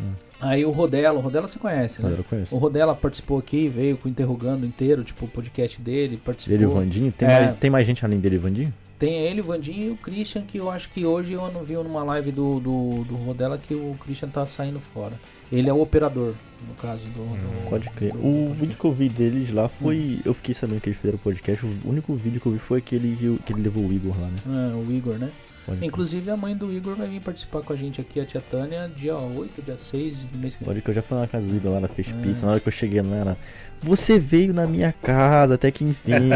Hum. 0.00 0.12
Aí 0.40 0.64
o 0.64 0.70
Rodela, 0.70 1.18
o 1.18 1.20
Rodela 1.20 1.46
você 1.46 1.58
conhece, 1.58 2.00
né? 2.02 2.10
Eu 2.16 2.20
O 2.20 2.24
conheço. 2.24 2.56
Rodela 2.56 2.94
participou 2.94 3.38
aqui, 3.38 3.68
veio 3.68 3.98
com 3.98 4.08
o 4.08 4.10
Interrogando 4.10 4.64
inteiro, 4.64 5.04
tipo 5.04 5.26
o 5.26 5.28
podcast 5.28 5.80
dele, 5.80 6.16
participou. 6.16 6.54
Ele 6.54 6.64
e 6.64 6.66
o 6.66 6.70
Vandinho? 6.72 7.12
Tem, 7.12 7.28
É. 7.28 7.40
mais, 7.40 7.54
tem 7.58 7.70
mais 7.70 7.86
gente 7.86 8.02
além 8.04 8.18
dele 8.18 8.36
e 8.36 8.38
o 8.38 8.42
Vandinho? 8.42 8.72
Tem 8.98 9.14
ele, 9.26 9.40
o 9.40 9.44
Vandinho 9.44 9.88
e 9.88 9.90
o 9.90 9.96
Christian, 9.96 10.42
que 10.42 10.56
eu 10.58 10.70
acho 10.70 10.88
que 10.88 11.04
hoje 11.04 11.32
eu 11.32 11.50
não 11.52 11.62
vi 11.64 11.74
numa 11.74 12.02
live 12.04 12.32
do, 12.32 12.60
do, 12.60 13.04
do 13.04 13.16
Rodela 13.16 13.58
que 13.58 13.74
o 13.74 13.94
Christian 14.02 14.28
tá 14.30 14.46
saindo 14.46 14.80
fora. 14.80 15.12
Ele 15.52 15.68
é 15.68 15.72
o 15.72 15.80
operador, 15.82 16.32
no 16.66 16.74
caso 16.74 17.04
do. 17.04 17.10
do- 17.10 17.68
Pode 17.68 17.90
crer. 17.90 18.12
do- 18.12 18.18
O 18.18 18.48
do- 18.48 18.54
vídeo 18.54 18.78
que 18.78 18.84
eu 18.84 18.92
vi 18.92 19.08
deles 19.08 19.52
lá 19.52 19.68
foi. 19.68 20.20
Eu 20.24 20.32
fiquei 20.32 20.54
sabendo 20.54 20.80
que 20.80 20.88
eles 20.88 20.98
fizeram 20.98 21.18
podcast. 21.18 21.64
O 21.66 21.70
único 21.84 22.14
vídeo 22.14 22.40
que 22.40 22.46
eu 22.46 22.52
vi 22.52 22.58
foi 22.58 22.78
aquele 22.78 23.14
que, 23.16 23.38
que 23.44 23.52
ele 23.52 23.62
levou 23.62 23.84
o 23.86 23.92
Igor 23.92 24.14
lá, 24.18 24.28
né? 24.28 24.70
É, 24.72 24.74
o 24.74 24.90
Igor, 24.90 25.18
né? 25.18 25.30
Pode. 25.64 25.84
Inclusive 25.86 26.28
a 26.30 26.36
mãe 26.36 26.56
do 26.56 26.72
Igor 26.72 26.96
vai 26.96 27.06
vir 27.08 27.20
participar 27.20 27.62
com 27.62 27.72
a 27.72 27.76
gente 27.76 28.00
aqui, 28.00 28.18
a 28.18 28.24
tia 28.26 28.40
Tânia, 28.50 28.90
dia 28.96 29.16
8, 29.16 29.62
dia 29.62 29.76
6 29.78 30.16
do 30.24 30.38
mês 30.38 30.54
que 30.54 30.60
vem. 30.64 30.66
Pode 30.66 30.82
que 30.82 30.90
eu 30.90 30.94
já 30.94 31.02
fui 31.02 31.16
na 31.18 31.28
casa 31.28 31.46
do 31.46 31.56
Igor 31.56 31.70
lá, 31.72 31.78
ela 31.78 31.88
fez 31.88 32.08
É. 32.08 32.12
pizza. 32.22 32.44
Na 32.44 32.52
hora 32.52 32.60
que 32.60 32.66
eu 32.68 32.72
cheguei 32.72 33.00
lá, 33.00 33.16
ela. 33.16 33.38
Você 33.80 34.18
veio 34.18 34.52
na 34.52 34.66
minha 34.66 34.92
casa, 34.92 35.54
até 35.54 35.70
que 35.70 35.84
enfim. 35.84 36.12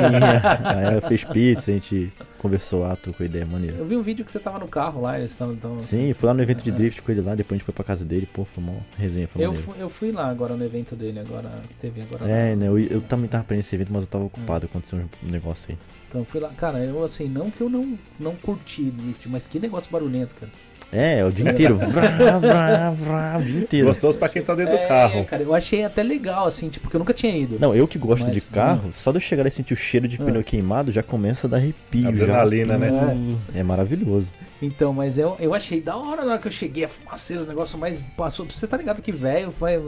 Aí 0.65 0.85
ela 0.85 1.01
fez 1.01 1.25
pizza, 1.25 1.71
a 1.71 1.75
gente 1.75 2.13
conversou 2.39 2.81
lá, 2.83 2.95
trocou 2.97 3.25
ideia 3.27 3.45
maneira. 3.47 3.77
Eu 3.79 3.87
vi 3.87 3.97
um 3.97 4.03
vídeo 4.03 4.25
que 4.25 4.31
você 4.31 4.39
tava 4.39 4.59
no 4.59 4.69
carro 4.69 5.01
lá, 5.03 5.19
eles 5.19 5.33
estavam. 5.33 5.55
estavam- 5.55 5.81
Sim, 5.81 6.13
fui 6.13 6.27
lá 6.29 6.35
no 6.35 6.43
evento 6.43 6.63
de 6.63 6.71
É. 6.71 6.73
drift 6.73 7.03
com 7.03 7.11
ele 7.13 7.21
lá, 7.21 7.35
depois 7.35 7.57
a 7.57 7.59
gente 7.59 7.65
foi 7.65 7.75
pra 7.75 7.85
casa 7.85 8.05
dele, 8.05 8.29
pô, 8.33 8.45
foi 8.45 8.63
uma 8.63 8.75
resenha, 8.97 9.27
foi 9.29 9.45
Eu 9.45 9.53
fui, 9.55 9.75
eu 9.79 9.89
fui 9.89 10.13
lá 10.13 10.29
agora 10.29 10.55
no 10.57 10.65
evento 10.65 10.95
dele, 10.95 11.19
agora 11.21 11.51
que 11.69 11.75
teve 11.75 12.01
agora. 12.03 12.31
É, 12.31 12.51
lá. 12.51 12.57
né? 12.57 12.69
Eu, 12.69 12.79
eu 12.79 13.01
também 13.01 13.29
tava 13.29 13.45
pra 13.45 13.55
ir 13.55 13.59
nesse 13.59 13.75
evento, 13.75 13.93
mas 13.93 14.03
eu 14.03 14.09
tava 14.09 14.25
ocupado, 14.25 14.67
aconteceu 14.67 14.99
um 14.99 15.29
negócio 15.31 15.71
aí. 15.73 15.79
Então 16.09 16.25
fui 16.25 16.41
lá. 16.41 16.51
Cara, 16.57 16.79
eu 16.79 17.03
assim, 17.03 17.29
não 17.29 17.51
que 17.51 17.61
eu 17.61 17.69
não, 17.69 17.99
não 18.19 18.35
curti 18.37 18.85
drift, 18.85 19.29
mas 19.29 19.47
que 19.47 19.59
negócio 19.59 19.91
barulhento, 19.91 20.35
cara. 20.35 20.51
É, 20.93 21.25
o 21.25 21.33
dia 21.33 21.51
inteiro. 21.51 21.77
Vrá, 21.83 22.39
vrá, 22.39 22.91
vrá, 22.91 23.39
o 23.39 23.43
dia 23.43 23.61
inteiro. 23.63 23.89
Gostoso 23.89 24.17
pra 24.17 24.29
quem 24.29 24.41
tá 24.41 24.55
dentro 24.55 24.73
é, 24.75 24.83
do 24.83 24.89
carro. 24.89 25.25
cara, 25.25 25.43
eu 25.43 25.53
achei 25.53 25.83
até 25.85 26.01
legal, 26.03 26.47
assim, 26.47 26.69
tipo, 26.69 26.85
porque 26.85 26.97
eu 26.97 27.01
nunca 27.01 27.13
tinha 27.13 27.37
ido. 27.37 27.59
Não, 27.61 27.75
eu 27.75 27.89
que 27.89 27.99
gosto 27.99 28.23
Mas, 28.23 28.33
de 28.33 28.41
carro, 28.41 28.91
só 28.93 29.11
de 29.11 29.17
eu 29.17 29.21
chegar 29.21 29.45
e 29.47 29.51
sentir 29.51 29.75
o 29.75 29.77
cheiro 29.77 30.07
de 30.07 30.17
Ah. 30.21 30.25
pneu 30.25 30.45
queimado 30.45 30.93
já 30.93 31.03
começa 31.03 31.49
a 31.49 31.51
dar 31.51 31.57
arrepio. 31.57 32.09
Adrenalina, 32.09 32.75
já. 32.75 32.79
né? 32.79 33.37
É 33.55 33.63
maravilhoso. 33.65 34.29
Então, 34.63 34.93
mas 34.93 35.19
eu, 35.19 35.37
eu 35.39 35.53
achei 35.55 35.81
da 35.81 35.97
hora 35.97 36.25
na 36.25 36.33
hora 36.33 36.41
que 36.41 36.49
eu 36.49 36.53
cheguei, 36.53 36.85
a 36.85 36.89
fumaceira, 36.89 37.43
o 37.43 37.47
negócio 37.47 37.79
mais 37.79 38.03
passou. 38.17 38.47
Você 38.47 38.67
tá 38.67 38.77
ligado 38.77 39.03
que 39.03 39.13
velho, 39.13 39.53
vai- 39.61 39.79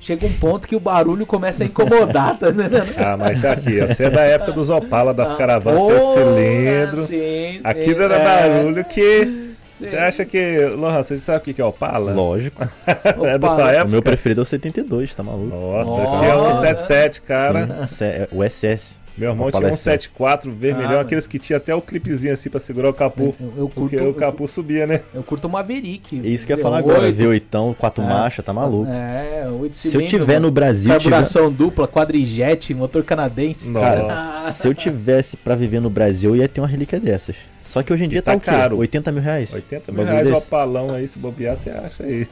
chega 0.00 0.24
um 0.26 0.32
ponto 0.34 0.68
que 0.68 0.76
o 0.76 0.80
barulho 0.80 1.26
começa 1.26 1.64
a 1.64 1.66
incomodar, 1.66 2.38
tá 2.38 2.50
entendendo? 2.50 2.86
Ah, 2.98 3.16
mas 3.16 3.44
aqui, 3.44 3.80
ó, 3.80 3.86
você 3.88 4.04
é 4.04 4.10
da 4.10 4.20
época 4.22 4.52
dos 4.52 4.70
Opala, 4.70 5.12
das 5.12 5.32
Ah, 5.32 5.36
caravanas, 5.36 5.82
seu 5.82 6.12
cilindro. 6.14 7.00
sim, 7.06 7.52
sim, 7.54 7.60
Aquilo 7.64 8.02
era 8.02 8.14
é, 8.16 8.24
barulho 8.24 8.84
que. 8.84 9.24
sim. 9.24 9.48
Você 9.80 9.96
acha 9.96 10.24
que. 10.24 10.66
Lohan, 10.76 11.02
você 11.02 11.18
sabe 11.18 11.38
o 11.50 11.54
que 11.54 11.60
é 11.60 11.64
Opala? 11.64 12.12
Lógico. 12.12 12.62
É 13.24 13.36
da 13.36 13.48
sua 13.48 13.64
O 13.64 13.68
época? 13.68 13.90
meu 13.90 14.02
preferido 14.02 14.40
é 14.40 14.42
o 14.42 14.46
72, 14.46 15.12
tá 15.12 15.24
maluco? 15.24 15.46
Nossa, 15.56 15.90
eu 15.90 16.04
Nossa. 16.04 16.18
tinha 16.20 16.38
um 16.38 16.54
77, 16.54 17.22
cara. 17.22 17.86
Sim, 17.88 18.04
é 18.04 18.28
o 18.30 18.44
SS. 18.44 19.00
Meu 19.16 19.30
irmão 19.30 19.50
tinha 19.50 19.62
um 19.68 19.74
SS. 19.74 19.82
74 19.82 20.50
vermelhão, 20.52 20.98
Ah, 20.98 21.00
aqueles 21.02 21.26
que 21.26 21.38
tinha 21.38 21.58
até 21.58 21.74
o 21.74 21.82
clipezinho 21.82 22.32
assim 22.32 22.48
pra 22.48 22.58
segurar 22.60 22.88
o 22.88 22.94
capu. 22.94 23.34
Eu, 23.38 23.52
eu 23.56 23.68
curto, 23.68 23.90
Porque 23.90 23.96
o 23.98 24.14
capu 24.14 24.48
subia, 24.48 24.86
né? 24.86 25.00
eu, 25.14 25.22
curto 25.22 25.46
o 25.46 25.50
Maverick. 25.50 26.20
É 26.24 26.28
isso 26.28 26.46
que 26.46 26.52
eu 26.52 26.56
ia 26.56 26.60
V8. 26.60 26.62
falar 26.62 26.78
agora. 26.78 27.12
V8, 27.12 27.74
quatro 27.76 28.02
É. 28.02 28.06
marchas, 28.06 28.44
tá 28.44 28.52
maluco. 28.52 28.90
É, 28.90 29.46
oito 29.60 29.74
Se 29.74 29.94
eu 29.96 30.06
tiver 30.06 30.40
no 30.40 30.50
Brasil, 30.50 30.90
tiver... 30.98 31.10
Carburação 31.10 31.52
dupla, 31.52 31.86
quadrijet, 31.86 32.72
motor 32.74 33.04
canadense. 33.04 33.70
Cara, 33.72 34.06
Ah, 34.46 34.50
se 34.50 34.66
eu 34.66 34.74
tivesse 34.74 35.36
pra 35.36 35.54
viver 35.54 35.80
no 35.80 35.90
Brasil, 35.90 36.30
eu 36.34 36.36
ia 36.36 36.48
ter 36.48 36.60
uma 36.60 36.66
relíquia 36.68 36.98
dessas. 36.98 37.36
Só 37.60 37.82
que 37.82 37.92
hoje 37.92 38.04
em 38.04 38.08
dia 38.08 38.20
tá, 38.22 38.32
tá 38.32 38.36
o 38.36 38.40
quê? 38.40 38.46
caro. 38.46 38.78
80 38.78 39.12
mil 39.12 39.22
reais. 39.22 39.52
80 39.52 39.92
Um 39.92 39.94
mil 39.94 40.04
reais 40.04 40.26
o 40.28 40.32
desse. 40.32 40.46
opalão 40.48 40.94
aí, 40.94 41.06
se 41.06 41.18
bobear, 41.18 41.56
você 41.56 41.70
acha 41.70 42.02
aí. 42.02 42.26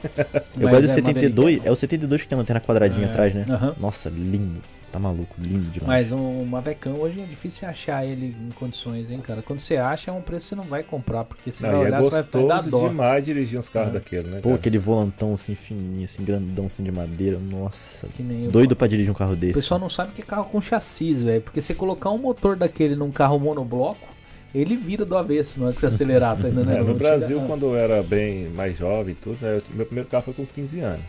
Eu 0.59 0.67
gosto 0.69 0.81
do 0.81 0.85
é 0.85 0.87
72, 0.87 1.37
Maverick. 1.37 1.67
é 1.67 1.71
o 1.71 1.75
72 1.75 2.21
que 2.23 2.27
tem 2.27 2.35
a 2.35 2.39
lanterna 2.39 2.59
quadradinha 2.59 3.05
É. 3.07 3.09
atrás, 3.09 3.33
né? 3.33 3.45
Aham. 3.49 3.75
Nossa, 3.79 4.09
lindo. 4.09 4.59
Tá 4.91 4.99
maluco, 4.99 5.35
lindo 5.39 5.69
demais. 5.71 6.09
Mas 6.09 6.11
um 6.11 6.43
Mavecão 6.43 6.99
hoje 6.99 7.21
é 7.21 7.25
difícil 7.25 7.65
achar 7.67 8.05
ele 8.05 8.35
em 8.37 8.49
condições, 8.51 9.09
hein, 9.09 9.19
cara? 9.21 9.41
Quando 9.41 9.59
você 9.59 9.77
acha, 9.77 10.11
é 10.11 10.13
um 10.13 10.21
preço 10.21 10.41
que 10.43 10.49
você 10.49 10.55
não 10.55 10.65
vai 10.65 10.83
comprar, 10.83 11.23
porque 11.23 11.49
vai 11.51 11.71
Não, 11.71 11.81
é 11.81 11.85
olhar, 11.85 12.01
você 12.01 12.09
vai 12.09 12.23
dar 12.23 12.39
gostoso 12.55 12.69
dó. 12.69 12.87
demais 12.89 13.23
dirigir 13.23 13.57
uns 13.57 13.69
carros 13.69 13.89
É. 13.89 13.93
daquele, 13.93 14.27
né? 14.27 14.35
Pô, 14.37 14.49
cara? 14.49 14.55
aquele 14.55 14.77
volantão 14.77 15.33
assim 15.33 15.55
fininho, 15.55 16.03
assim, 16.03 16.25
grandão 16.25 16.65
assim 16.65 16.83
de 16.83 16.91
madeira. 16.91 17.39
Nossa. 17.39 18.05
Que 18.07 18.21
nem 18.21 18.45
eu 18.45 18.51
Doido 18.51 18.75
pra 18.75 18.85
dirigir 18.87 19.09
um 19.11 19.15
carro 19.15 19.31
O 19.31 19.35
desse. 19.37 19.53
pessoal 19.53 19.79
não 19.79 19.89
sabe 19.89 20.11
que 20.11 20.21
é 20.21 20.25
carro 20.25 20.43
com 20.45 20.59
chassi, 20.59 21.13
velho. 21.13 21.41
Porque 21.41 21.61
você 21.61 21.73
colocar 21.73 22.09
um 22.11 22.17
motor 22.17 22.57
daquele 22.57 22.93
num 22.95 23.11
carro 23.11 23.39
monobloco, 23.39 24.05
ele 24.53 24.75
vira 24.75 25.05
do 25.05 25.15
avesso, 25.17 25.57
não 25.61 25.69
é 25.69 25.71
que 25.71 25.79
você 25.79 25.85
acelerar, 25.85 26.35
tá 26.35 26.49
entendendo? 26.49 26.69
É, 26.75 26.83
no 26.83 26.93
Brasil, 26.95 27.37
chega- 27.37 27.47
quando 27.47 27.67
eu 27.67 27.77
era 27.77 28.03
bem 28.03 28.49
mais 28.49 28.77
jovem 28.77 29.13
e 29.13 29.15
tudo, 29.15 29.37
né, 29.41 29.55
eu- 29.59 29.63
meu 29.73 29.85
primeiro 29.85 30.09
carro 30.09 30.23
foi 30.25 30.33
com 30.33 30.45
15 30.45 30.81
anos. 30.81 31.05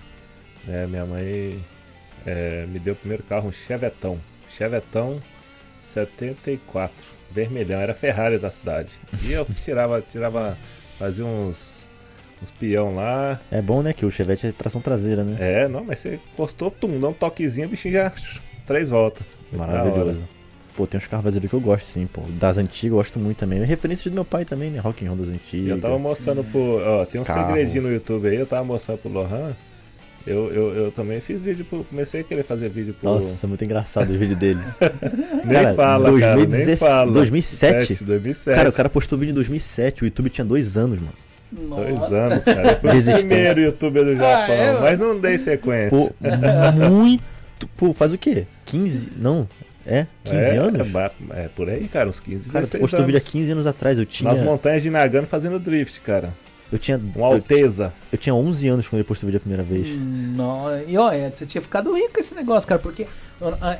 né, 0.64 0.86
minha 0.86 1.04
mãe 1.04 1.58
é, 2.26 2.66
me 2.66 2.78
deu 2.78 2.94
o 2.94 2.96
primeiro 2.96 3.22
carro, 3.22 3.48
um 3.48 3.52
Chevetão. 3.52 4.18
Chevetão 4.48 5.20
74, 5.82 6.94
vermelhão, 7.30 7.80
era 7.80 7.92
a 7.92 7.94
Ferrari 7.94 8.38
da 8.38 8.50
cidade. 8.50 8.90
E 9.22 9.32
eu 9.32 9.44
tirava, 9.62 10.00
tirava, 10.00 10.56
fazia 10.98 11.24
uns, 11.24 11.88
uns 12.42 12.50
peão 12.50 12.94
lá. 12.94 13.40
É 13.50 13.60
bom, 13.60 13.82
né? 13.82 13.92
Que 13.92 14.06
o 14.06 14.10
Chevette 14.10 14.46
é 14.46 14.52
tração 14.52 14.80
traseira, 14.80 15.24
né? 15.24 15.36
É, 15.40 15.68
não, 15.68 15.84
mas 15.84 15.98
você 15.98 16.20
encostou, 16.32 16.70
tum, 16.70 17.00
dá 17.00 17.08
um 17.08 17.12
toquezinho, 17.12 17.66
o 17.66 17.70
bichinho 17.70 17.94
já 17.94 18.12
três 18.66 18.88
voltas. 18.88 19.26
Maravilhoso. 19.52 20.26
Pô, 20.74 20.86
tem 20.86 20.96
uns 20.96 21.06
carros 21.06 21.24
brasileiros 21.24 21.50
que 21.50 21.56
eu 21.56 21.60
gosto, 21.60 21.84
sim, 21.84 22.06
pô. 22.06 22.22
Das 22.38 22.56
antigas 22.56 22.90
eu 22.92 22.96
gosto 22.96 23.18
muito 23.18 23.36
também. 23.36 23.60
É 23.60 23.64
referência 23.64 24.10
do 24.10 24.14
meu 24.14 24.24
pai 24.24 24.46
também, 24.46 24.70
né? 24.70 24.78
Rock 24.78 25.04
and 25.04 25.08
Roll 25.08 25.18
das 25.18 25.28
antigas. 25.28 25.68
eu 25.68 25.78
tava 25.80 25.98
mostrando 25.98 26.42
pro. 26.44 26.80
Ó, 26.82 27.04
tem 27.04 27.20
um 27.20 27.24
Carro. 27.24 27.46
segredinho 27.46 27.82
no 27.82 27.92
YouTube 27.92 28.28
aí, 28.28 28.36
eu 28.36 28.46
tava 28.46 28.64
mostrando 28.64 28.98
pro 28.98 29.10
Lohan. 29.12 29.54
Eu, 30.26 30.52
eu, 30.52 30.74
eu 30.74 30.92
também 30.92 31.20
fiz 31.20 31.40
vídeo 31.40 31.64
pro. 31.64 31.84
Comecei 31.84 32.20
a 32.20 32.24
querer 32.24 32.44
fazer 32.44 32.68
vídeo 32.68 32.94
pro. 32.94 33.08
Nossa, 33.08 33.46
muito 33.46 33.64
engraçado 33.64 34.10
o 34.10 34.18
vídeo 34.18 34.36
dele. 34.36 34.60
nem 35.44 35.62
cara, 35.62 35.74
fala, 35.74 36.20
cara, 36.20 36.36
nem 36.36 36.46
2017, 36.46 36.78
fala. 36.78 37.12
2007? 37.12 38.04
2007. 38.04 38.56
Cara, 38.56 38.68
o 38.70 38.72
cara 38.72 38.88
postou 38.88 39.18
vídeo 39.18 39.32
em 39.32 39.34
2007, 39.34 40.02
o 40.02 40.06
YouTube 40.06 40.30
tinha 40.30 40.44
dois 40.44 40.76
anos, 40.76 40.98
mano. 40.98 41.12
Dois 41.50 42.00
anos, 42.12 42.44
cara. 42.44 42.80
Eu 42.82 43.00
fui 43.02 43.12
o 43.12 43.18
primeiro 43.18 43.60
youtuber 43.60 44.04
do 44.04 44.16
Japão, 44.16 44.54
é? 44.54 44.80
mas 44.80 44.98
não 44.98 45.18
dei 45.18 45.36
sequência. 45.38 45.90
Pô, 45.90 46.10
muito. 46.88 47.22
Pô, 47.76 47.92
faz 47.92 48.12
o 48.12 48.18
quê? 48.18 48.46
15? 48.64 49.10
Não. 49.16 49.48
É? 49.84 50.06
15 50.24 50.36
é, 50.36 50.56
anos? 50.56 50.94
É, 50.94 51.44
é 51.44 51.48
por 51.48 51.68
aí, 51.68 51.88
cara, 51.88 52.08
uns 52.08 52.20
15, 52.20 52.50
Cara, 52.50 52.64
tu 52.64 52.70
16 52.70 52.80
postou 52.80 53.00
anos. 53.00 53.06
vídeo 53.12 53.18
há 53.26 53.30
15 53.30 53.52
anos 53.52 53.66
atrás. 53.66 53.98
Eu 53.98 54.06
tinha. 54.06 54.32
Nas 54.32 54.40
montanhas 54.40 54.82
de 54.82 54.90
Nagano 54.90 55.26
fazendo 55.26 55.58
drift, 55.58 56.00
cara. 56.00 56.32
Eu 56.72 56.78
tinha. 56.78 56.98
Eu, 57.14 57.24
Alteza. 57.24 57.92
eu 58.10 58.16
tinha 58.18 58.34
11 58.34 58.66
anos 58.68 58.88
quando 58.88 59.00
ele 59.00 59.06
postou 59.08 59.26
vídeo 59.26 59.36
a 59.36 59.40
primeira 59.40 59.62
vez. 59.62 59.88
Hum, 59.88 60.32
Não, 60.34 60.80
e 60.88 60.96
ó, 60.96 61.12
é, 61.12 61.28
você 61.30 61.44
tinha 61.44 61.60
ficado 61.60 61.92
rico 61.94 62.14
com 62.14 62.20
esse 62.20 62.34
negócio, 62.34 62.66
cara, 62.66 62.80
porque 62.80 63.06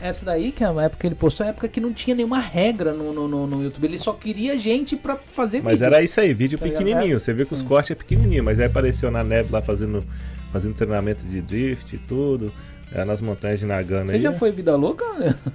essa 0.03 0.25
daí, 0.27 0.53
que 0.53 0.63
é 0.63 0.67
a 0.67 0.71
época 0.83 0.97
que 1.01 1.07
ele 1.07 1.15
postou, 1.15 1.45
é 1.45 1.49
a 1.49 1.51
época 1.53 1.69
que 1.69 1.81
não 1.81 1.93
tinha 1.93 2.15
nenhuma 2.15 2.39
regra 2.39 2.93
no, 2.93 3.13
no, 3.13 3.27
no- 3.29 3.47
no 3.47 3.63
YouTube. 3.63 3.85
Ele 3.87 3.99
só 3.99 4.13
queria 4.13 4.59
gente 4.59 4.95
pra 4.97 5.17
fazer 5.33 5.63
Mas 5.63 5.75
vídeo. 5.75 5.87
era 5.87 6.03
isso 6.03 6.21
aí, 6.21 6.35
vídeo 6.35 6.59
Tá 6.59 6.65
pequenininho. 6.67 7.19
Você 7.19 7.33
vê 7.33 7.47
que 7.47 7.55
os 7.55 7.63
Hum. 7.63 7.67
cortes 7.67 7.93
é 7.93 7.95
pequenininho, 7.95 8.45
mas 8.45 8.61
aí 8.61 8.67
apareceu 8.67 9.11
na 9.11 9.25
neve 9.25 9.51
lá 9.53 9.63
fazendo, 9.63 10.05
fazendo 10.53 10.75
treinamento 10.75 11.25
de 11.25 11.41
drift 11.41 11.95
e 11.95 11.99
tudo. 11.99 12.53
É, 12.95 13.07
nas 13.07 13.23
montanhas 13.23 13.59
de 13.59 13.65
Nagano 13.65 14.09
Você 14.09 14.17
aí. 14.17 14.21
já 14.21 14.33
foi 14.33 14.53
vida 14.53 14.77
louca? 14.77 15.05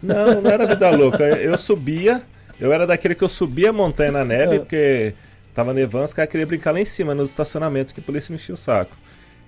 Não, 0.01 0.41
não 0.41 0.49
era 0.49 0.65
vida 0.65 0.89
louca. 0.95 1.23
Eu 1.23 1.55
subia, 1.55 2.23
eu 2.59 2.73
era 2.73 2.87
daquele 2.87 3.13
que 3.13 3.23
eu 3.23 3.29
subia 3.29 3.69
a 3.69 3.73
montanha 3.73 4.11
na 4.11 4.25
neve, 4.25 4.55
É. 4.55 4.57
porque 4.59 5.13
tava 5.57 5.73
nevando, 5.73 6.05
os 6.05 6.13
caras 6.13 6.29
queriam 6.31 6.47
brincar 6.47 6.69
lá 6.71 6.79
em 6.79 6.85
cima, 6.85 7.15
nos 7.15 7.31
estacionamentos, 7.31 7.91
que 7.91 7.99
a 7.99 8.03
polícia 8.03 8.31
não 8.31 8.35
enchia 8.35 8.53
o 8.53 8.57
saco. 8.57 8.95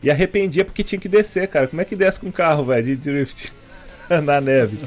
E 0.01 0.09
arrependia 0.09 0.65
porque 0.65 0.83
tinha 0.83 0.99
que 0.99 1.07
descer, 1.07 1.47
cara. 1.47 1.67
Como 1.67 1.79
é 1.79 1.85
que 1.85 1.95
desce 1.95 2.19
com 2.19 2.27
um 2.27 2.31
carro, 2.31 2.65
velho, 2.65 2.83
de 2.83 2.95
drift 2.95 3.53
na 4.23 4.41
neve? 4.41 4.79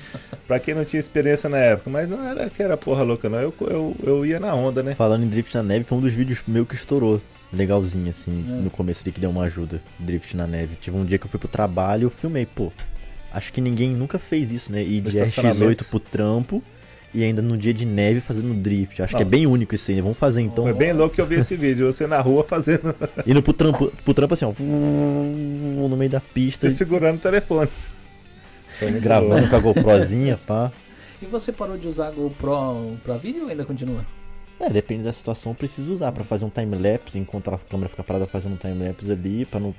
pra 0.49 0.59
quem 0.59 0.75
não 0.75 0.85
tinha 0.85 0.99
experiência 0.99 1.49
na 1.49 1.59
época. 1.59 1.89
Mas 1.91 2.09
não 2.09 2.29
era 2.29 2.51
que 2.51 2.61
era 2.61 2.77
porra 2.77 3.05
louca, 3.05 3.29
não. 3.29 3.39
Eu, 3.39 3.55
eu, 3.61 3.97
eu 4.03 4.27
ia 4.27 4.41
na 4.41 4.53
onda, 4.53 4.83
né? 4.83 4.97
Falando 4.97 5.23
em 5.25 5.29
drift 5.29 5.55
na 5.55 5.62
neve, 5.62 5.85
foi 5.85 5.97
um 5.97 6.01
dos 6.01 6.12
vídeos 6.12 6.43
meu 6.47 6.66
que 6.66 6.75
estourou. 6.75 7.20
Legalzinho, 7.53 8.11
assim, 8.11 8.45
É. 8.49 8.53
no 8.62 8.70
começo 8.70 9.03
ali 9.05 9.12
que 9.12 9.20
deu 9.20 9.31
uma 9.31 9.45
ajuda. 9.45 9.81
Drift 10.01 10.37
na 10.37 10.47
neve. 10.49 10.77
Tive 10.81 10.97
um 10.97 11.05
dia 11.05 11.18
que 11.18 11.27
eu 11.27 11.31
fui 11.31 11.39
pro 11.39 11.49
trabalho 11.49 12.07
eu 12.07 12.11
filmei, 12.11 12.47
pô. 12.47 12.73
Acho 13.33 13.53
que 13.53 13.61
ninguém 13.61 13.91
nunca 13.91 14.18
fez 14.18 14.51
isso, 14.51 14.73
né? 14.73 14.83
Ir 14.83 15.01
de 15.03 15.11
estacionamento. 15.11 15.85
RX8 15.85 15.89
pro 15.89 16.01
trampo 16.01 16.62
e 17.14 17.22
ainda 17.22 17.42
no 17.42 17.56
dia 17.56 17.74
de 17.74 17.84
neve 17.84 18.20
fazendo 18.20 18.54
drift. 18.54 19.02
Acho 19.02 19.14
que 19.16 19.22
é 19.22 19.24
Não. 19.24 19.30
bem 19.30 19.46
único 19.46 19.74
isso 19.74 19.90
aí, 19.90 19.96
né? 19.96 20.02
Vamos 20.02 20.18
fazer 20.18 20.40
então. 20.40 20.64
Foi 20.64 20.72
bem 20.72 20.92
louco 20.92 21.14
que 21.14 21.20
eu 21.20 21.26
vi 21.26 21.36
esse 21.36 21.54
vídeo. 21.56 21.92
Você 21.92 22.06
na 22.06 22.20
rua 22.20 22.42
fazendo, 22.44 22.94
Indo 23.26 23.42
pro 23.42 23.52
trampo, 23.52 23.92
pro 24.04 24.14
trampo 24.14 24.34
assim, 24.34 24.44
ó. 24.44 24.52
No 25.88 25.96
meio 25.96 26.10
da 26.10 26.20
pista, 26.20 26.70
você 26.70 26.76
segurando 26.76 27.16
o 27.16 27.20
telefone. 27.20 27.68
Gravando 29.00 29.34
louco. 29.34 29.50
com 29.50 29.56
a 29.56 29.58
GoProzinha, 29.58 30.38
pá. 30.46 30.72
E 31.20 31.26
você 31.26 31.52
parou 31.52 31.76
de 31.76 31.86
usar 31.86 32.08
a 32.08 32.10
GoPro 32.10 32.98
pra 33.04 33.16
vídeo 33.16 33.44
ou 33.44 33.48
ainda 33.50 33.64
continua? 33.64 34.04
É, 34.58 34.68
depende 34.70 35.02
da 35.04 35.12
situação, 35.12 35.52
eu 35.52 35.56
preciso 35.56 35.92
usar 35.92 36.12
pra 36.12 36.24
fazer 36.24 36.44
um 36.44 36.50
time-lapse, 36.50 37.18
enquanto 37.18 37.48
a 37.52 37.58
câmera 37.58 37.88
fica 37.88 38.02
parada 38.04 38.26
fazendo 38.26 38.52
um 38.54 38.56
time-lapse 38.56 39.10
ali, 39.10 39.44
pra 39.44 39.58
não 39.60 39.74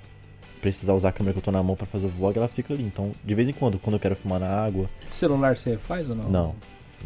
precisar 0.62 0.94
usar 0.94 1.10
a 1.10 1.12
câmera 1.12 1.34
que 1.34 1.40
eu 1.40 1.44
tô 1.44 1.52
na 1.52 1.62
mão 1.64 1.76
pra 1.76 1.86
fazer 1.86 2.06
o 2.06 2.10
vlog, 2.10 2.38
ela 2.38 2.48
fica 2.48 2.74
ali. 2.74 2.84
Então, 2.84 3.12
de 3.24 3.36
vez 3.36 3.48
em 3.48 3.54
quando, 3.54 3.78
quando 3.80 3.96
eu 3.96 4.00
quero 4.00 4.16
filmar 4.16 4.40
na 4.40 4.48
água, 4.48 4.90
Celular 5.12 5.58
você 5.58 5.78
faz 5.78 6.10
ou 6.10 6.16
não? 6.16 6.30
não, 6.30 6.56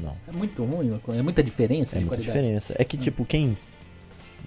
não. 0.02 0.14
É 0.28 0.32
muito 0.32 0.64
ruim, 0.64 1.00
é 1.18 1.22
muita 1.22 1.42
diferença 1.44 1.96
É 1.96 2.00
de 2.00 2.06
muita 2.06 2.18
qualidade. 2.22 2.38
diferença. 2.40 2.76
É 2.78 2.84
que, 2.84 2.98
Hum. 2.98 3.00
tipo, 3.00 3.26
quem 3.26 3.58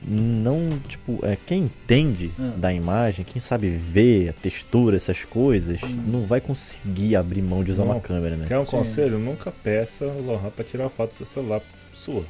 não, 0.02 0.68
tipo, 0.88 1.18
é, 1.26 1.36
quem 1.46 1.64
entende 1.64 2.32
Hum. 2.38 2.52
da 2.56 2.72
imagem, 2.72 3.24
quem 3.24 3.38
sabe 3.40 3.68
ver 3.68 4.30
a 4.30 4.32
textura, 4.32 4.96
essas 4.96 5.24
coisas, 5.24 5.82
Hum. 5.82 6.04
não 6.06 6.22
vai 6.24 6.40
conseguir 6.40 7.16
abrir 7.16 7.42
mão 7.42 7.62
de 7.62 7.70
usar 7.72 7.84
Não. 7.84 7.92
uma 7.92 8.00
câmera, 8.00 8.36
né? 8.36 8.46
Quer 8.48 8.58
um 8.58 8.64
Sim. 8.64 8.70
conselho? 8.70 9.18
Nunca 9.18 9.50
peça 9.50 10.06
o 10.06 10.22
Lohan 10.24 10.50
pra 10.54 10.64
tirar 10.64 10.88
foto 10.88 11.10
do 11.10 11.16
seu 11.16 11.26
celular 11.26 11.60
sua. 11.92 12.24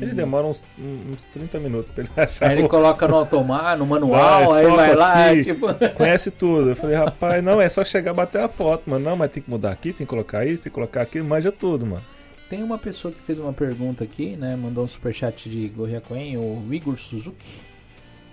Ele 0.00 0.12
Hum. 0.12 0.14
demora 0.14 0.46
uns, 0.46 0.62
uns 0.78 1.22
30 1.32 1.58
minutos 1.58 1.90
pra 1.94 2.04
ele 2.04 2.12
achar. 2.16 2.48
Aí 2.50 2.56
ele 2.56 2.64
o- 2.64 2.68
coloca 2.68 3.06
no 3.08 3.16
automático, 3.16 3.78
no 3.78 3.86
manual, 3.86 4.50
Vai, 4.50 4.64
aí 4.64 4.70
foca 4.70 4.76
vai 4.86 4.94
lá, 4.94 5.30
aqui. 5.30 5.44
tipo. 5.44 5.66
Conhece 5.96 6.30
tudo. 6.30 6.70
Eu 6.70 6.76
falei, 6.76 6.96
rapaz, 6.96 7.42
não, 7.44 7.60
é 7.60 7.68
só 7.68 7.84
chegar 7.84 8.12
e 8.12 8.14
bater 8.14 8.40
a 8.42 8.48
foto, 8.48 8.88
mano. 8.88 9.04
Não, 9.04 9.16
mas 9.16 9.30
tem 9.30 9.42
que 9.42 9.50
mudar 9.50 9.70
aqui, 9.72 9.92
tem 9.92 10.06
que 10.06 10.10
colocar 10.10 10.46
isso, 10.46 10.62
tem 10.62 10.70
que 10.70 10.74
colocar 10.74 11.02
aquilo, 11.02 11.26
manja 11.26 11.50
tudo, 11.52 11.84
mano. 11.86 12.02
Tem 12.48 12.62
uma 12.62 12.78
pessoa 12.78 13.12
que 13.12 13.20
fez 13.22 13.38
uma 13.38 13.52
pergunta 13.52 14.04
aqui, 14.04 14.36
né? 14.36 14.54
Mandou 14.54 14.84
um 14.84 14.88
superchat 14.88 15.50
de 15.50 15.68
Gorria 15.68 16.00
Coen, 16.00 16.36
o 16.36 16.72
Igor 16.72 16.96
Suzuki. 16.96 17.46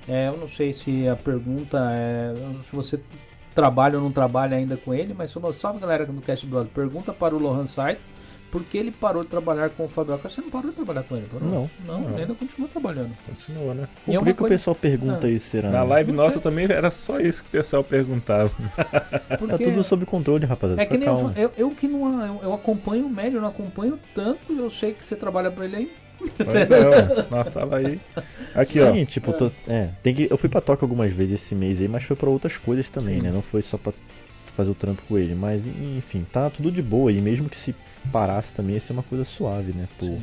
É, 0.07 0.27
eu 0.27 0.37
não 0.37 0.47
sei 0.47 0.73
se 0.73 1.07
a 1.07 1.15
pergunta 1.15 1.79
é 1.91 2.33
se 2.69 2.75
você 2.75 2.99
trabalha 3.55 3.97
ou 3.97 4.03
não 4.03 4.11
trabalha 4.11 4.57
ainda 4.57 4.77
com 4.77 4.93
ele, 4.93 5.13
mas 5.13 5.31
salve 5.53 5.79
galera 5.79 6.05
do 6.05 6.21
Cast 6.21 6.45
Brother. 6.45 6.69
Pergunta 6.71 7.13
para 7.13 7.35
o 7.35 7.39
Lohan 7.39 7.67
Saito 7.67 8.12
por 8.53 8.63
que 8.63 8.77
ele 8.77 8.91
parou 8.91 9.23
de 9.23 9.29
trabalhar 9.29 9.71
com 9.71 9.83
o 9.85 9.87
Fabio 9.89 10.15
Você 10.23 10.39
não 10.39 10.49
parou 10.51 10.69
de 10.69 10.75
trabalhar 10.75 11.01
com 11.03 11.17
ele, 11.17 11.25
parou? 11.29 11.49
Não. 11.49 11.69
Não, 11.85 11.99
Não. 12.01 12.11
ele 12.11 12.21
ainda 12.21 12.35
continua 12.35 12.67
trabalhando. 12.69 13.09
Continua, 13.25 13.73
né? 13.73 13.87
Pô, 14.05 14.11
E 14.11 14.15
é 14.15 14.19
por 14.19 14.21
uma 14.21 14.25
que, 14.25 14.25
que 14.25 14.31
o 14.31 14.35
coisa- 14.35 14.53
pessoal 14.55 14.75
pergunta 14.75 15.25
Ah. 15.27 15.29
isso, 15.31 15.47
será? 15.47 15.69
Na 15.71 15.83
live 15.83 16.11
Não 16.11 16.23
nossa 16.23 16.39
também 16.39 16.65
era 16.71 16.91
só 16.91 17.19
isso 17.19 17.41
que 17.43 17.49
o 17.49 17.61
pessoal 17.61 17.83
perguntava. 17.83 18.51
Tá 19.33 19.37
Porque 19.37 19.63
tudo 19.63 19.83
sob 19.83 20.05
controle, 20.05 20.45
rapaziada. 20.45 20.81
é 20.81 20.85
que 20.85 20.97
nem 20.97 21.09
eu, 21.09 21.31
eu, 21.35 21.51
eu 21.57 21.71
que 21.71 21.87
não 21.87 22.23
eu, 22.25 22.39
eu 22.43 22.53
acompanho 22.53 23.07
o 23.07 23.09
médio, 23.09 23.37
eu 23.37 23.41
não 23.41 23.49
acompanho 23.49 23.99
tanto, 24.13 24.53
eu 24.53 24.69
sei 24.69 24.93
que 24.93 25.03
você 25.03 25.15
trabalha 25.15 25.49
pra 25.51 25.65
ele 25.65 25.75
aí. 25.75 25.91
Mas 26.39 26.69
não, 26.69 27.37
nós 27.37 27.49
tava 27.49 27.77
aí. 27.77 27.99
Aqui, 28.55 28.79
ó. 28.81 28.93
Sim, 28.93 29.03
tipo, 29.05 29.33
tô- 29.33 29.51
é, 29.67 29.89
tem 30.03 30.13
que, 30.13 30.27
eu 30.29 30.37
fui 30.37 30.47
pra 30.47 30.61
Tóquio 30.61 30.85
algumas 30.85 31.11
vezes 31.11 31.41
esse 31.41 31.55
mês 31.55 31.81
aí, 31.81 31.87
mas 31.87 32.03
foi 32.03 32.15
pra 32.15 32.29
outras 32.29 32.57
coisas 32.57 32.89
também, 32.89 33.15
Sim. 33.15 33.21
né? 33.23 33.31
Não 33.31 33.41
foi 33.41 33.61
só 33.61 33.77
pra 33.77 33.91
fazer 34.55 34.69
o 34.71 34.75
trampo 34.75 35.01
com 35.07 35.17
ele, 35.17 35.33
mas 35.35 35.65
enfim, 35.65 36.25
tá 36.31 36.47
tudo 36.49 36.71
de 36.71 36.81
boa 36.81 37.11
e 37.11 37.19
mesmo 37.19 37.49
que 37.49 37.57
se 37.57 37.73
parasse 38.11 38.53
também 38.53 38.75
ia 38.75 38.79
ser 38.79 38.93
uma 38.93 39.03
coisa 39.03 39.23
suave, 39.23 39.71
né? 39.73 39.87
Pô, 39.99 40.17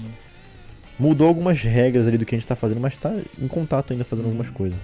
mudou 0.99 1.27
algumas 1.29 1.61
regras 1.63 2.07
ali 2.07 2.19
do 2.19 2.25
que 2.27 2.35
a 2.35 2.39
gente 2.39 2.47
tá 2.47 2.57
fazendo, 2.57 2.81
mas 2.81 2.97
tá 2.99 3.13
em 3.41 3.49
contato 3.49 3.93
ainda 3.93 4.05
fazendo 4.05 4.27
Uhum. 4.27 4.31
algumas 4.33 4.51
coisas. 4.51 4.79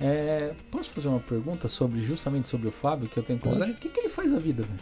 É, 0.00 0.52
posso 0.70 0.90
fazer 0.90 1.08
uma 1.08 1.20
pergunta 1.20 1.68
sobre 1.68 2.00
justamente 2.00 2.48
sobre 2.48 2.68
o 2.68 2.70
Fábio 2.72 3.08
que 3.08 3.18
eu 3.18 3.22
tenho 3.22 3.38
curiosidade? 3.38 3.72
O 3.72 3.76
que, 3.80 3.88
que 3.88 4.00
ele 4.00 4.08
faz 4.08 4.30
da 4.30 4.38
vida, 4.38 4.62
velho? 4.62 4.78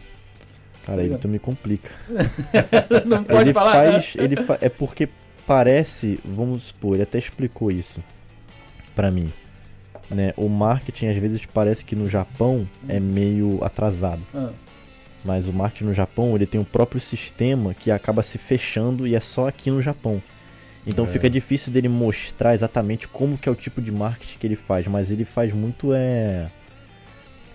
Cara, 0.87 0.99
aí 1.01 1.07
Obrigado. 1.07 1.21
tu 1.23 1.29
me 1.29 1.39
complica. 1.39 1.91
Não 3.05 3.25
pode 3.25 3.41
ele 3.41 3.53
falar. 3.53 3.73
faz, 3.73 4.15
ele 4.17 4.37
fa- 4.37 4.59
é 4.61 4.69
porque 4.69 5.09
parece, 5.47 6.19
vamos 6.25 6.65
supor, 6.65 6.95
ele 6.95 7.03
até 7.03 7.19
explicou 7.19 7.71
isso 7.71 8.03
pra 8.95 9.11
mim, 9.11 9.33
né? 10.11 10.33
O 10.37 10.49
marketing 10.49 11.09
às 11.09 11.17
vezes 11.17 11.45
parece 11.47 11.85
que 11.85 11.97
no 11.97 12.09
Japão 12.09 12.67
é 12.89 13.01
meio 13.01 13.59
atrasado. 13.65 14.23
Ah, 14.35 14.51
Mas 15.29 15.47
o 15.47 15.53
marketing 15.53 15.85
no 15.85 15.93
Japão, 15.93 16.35
ele 16.35 16.47
tem 16.47 16.59
um 16.59 16.64
próprio 16.64 16.99
sistema 16.99 17.74
que 17.74 17.91
acaba 17.91 18.22
se 18.22 18.39
fechando 18.39 19.07
e 19.07 19.14
é 19.14 19.20
só 19.20 19.47
aqui 19.47 19.70
no 19.70 19.83
Japão. 19.83 20.22
Então 20.87 21.05
É. 21.05 21.09
fica 21.09 21.29
difícil 21.29 21.70
dele 21.70 21.87
mostrar 21.87 22.55
exatamente 22.55 23.07
como 23.07 23.37
que 23.37 23.47
é 23.47 23.53
o 23.53 23.55
tipo 23.55 23.83
de 23.83 23.93
marketing 23.93 24.39
que 24.39 24.47
ele 24.47 24.57
faz, 24.57 24.87
mas 24.87 25.11
ele 25.11 25.26
faz 25.26 25.53
muito 25.53 25.93
é 25.93 26.49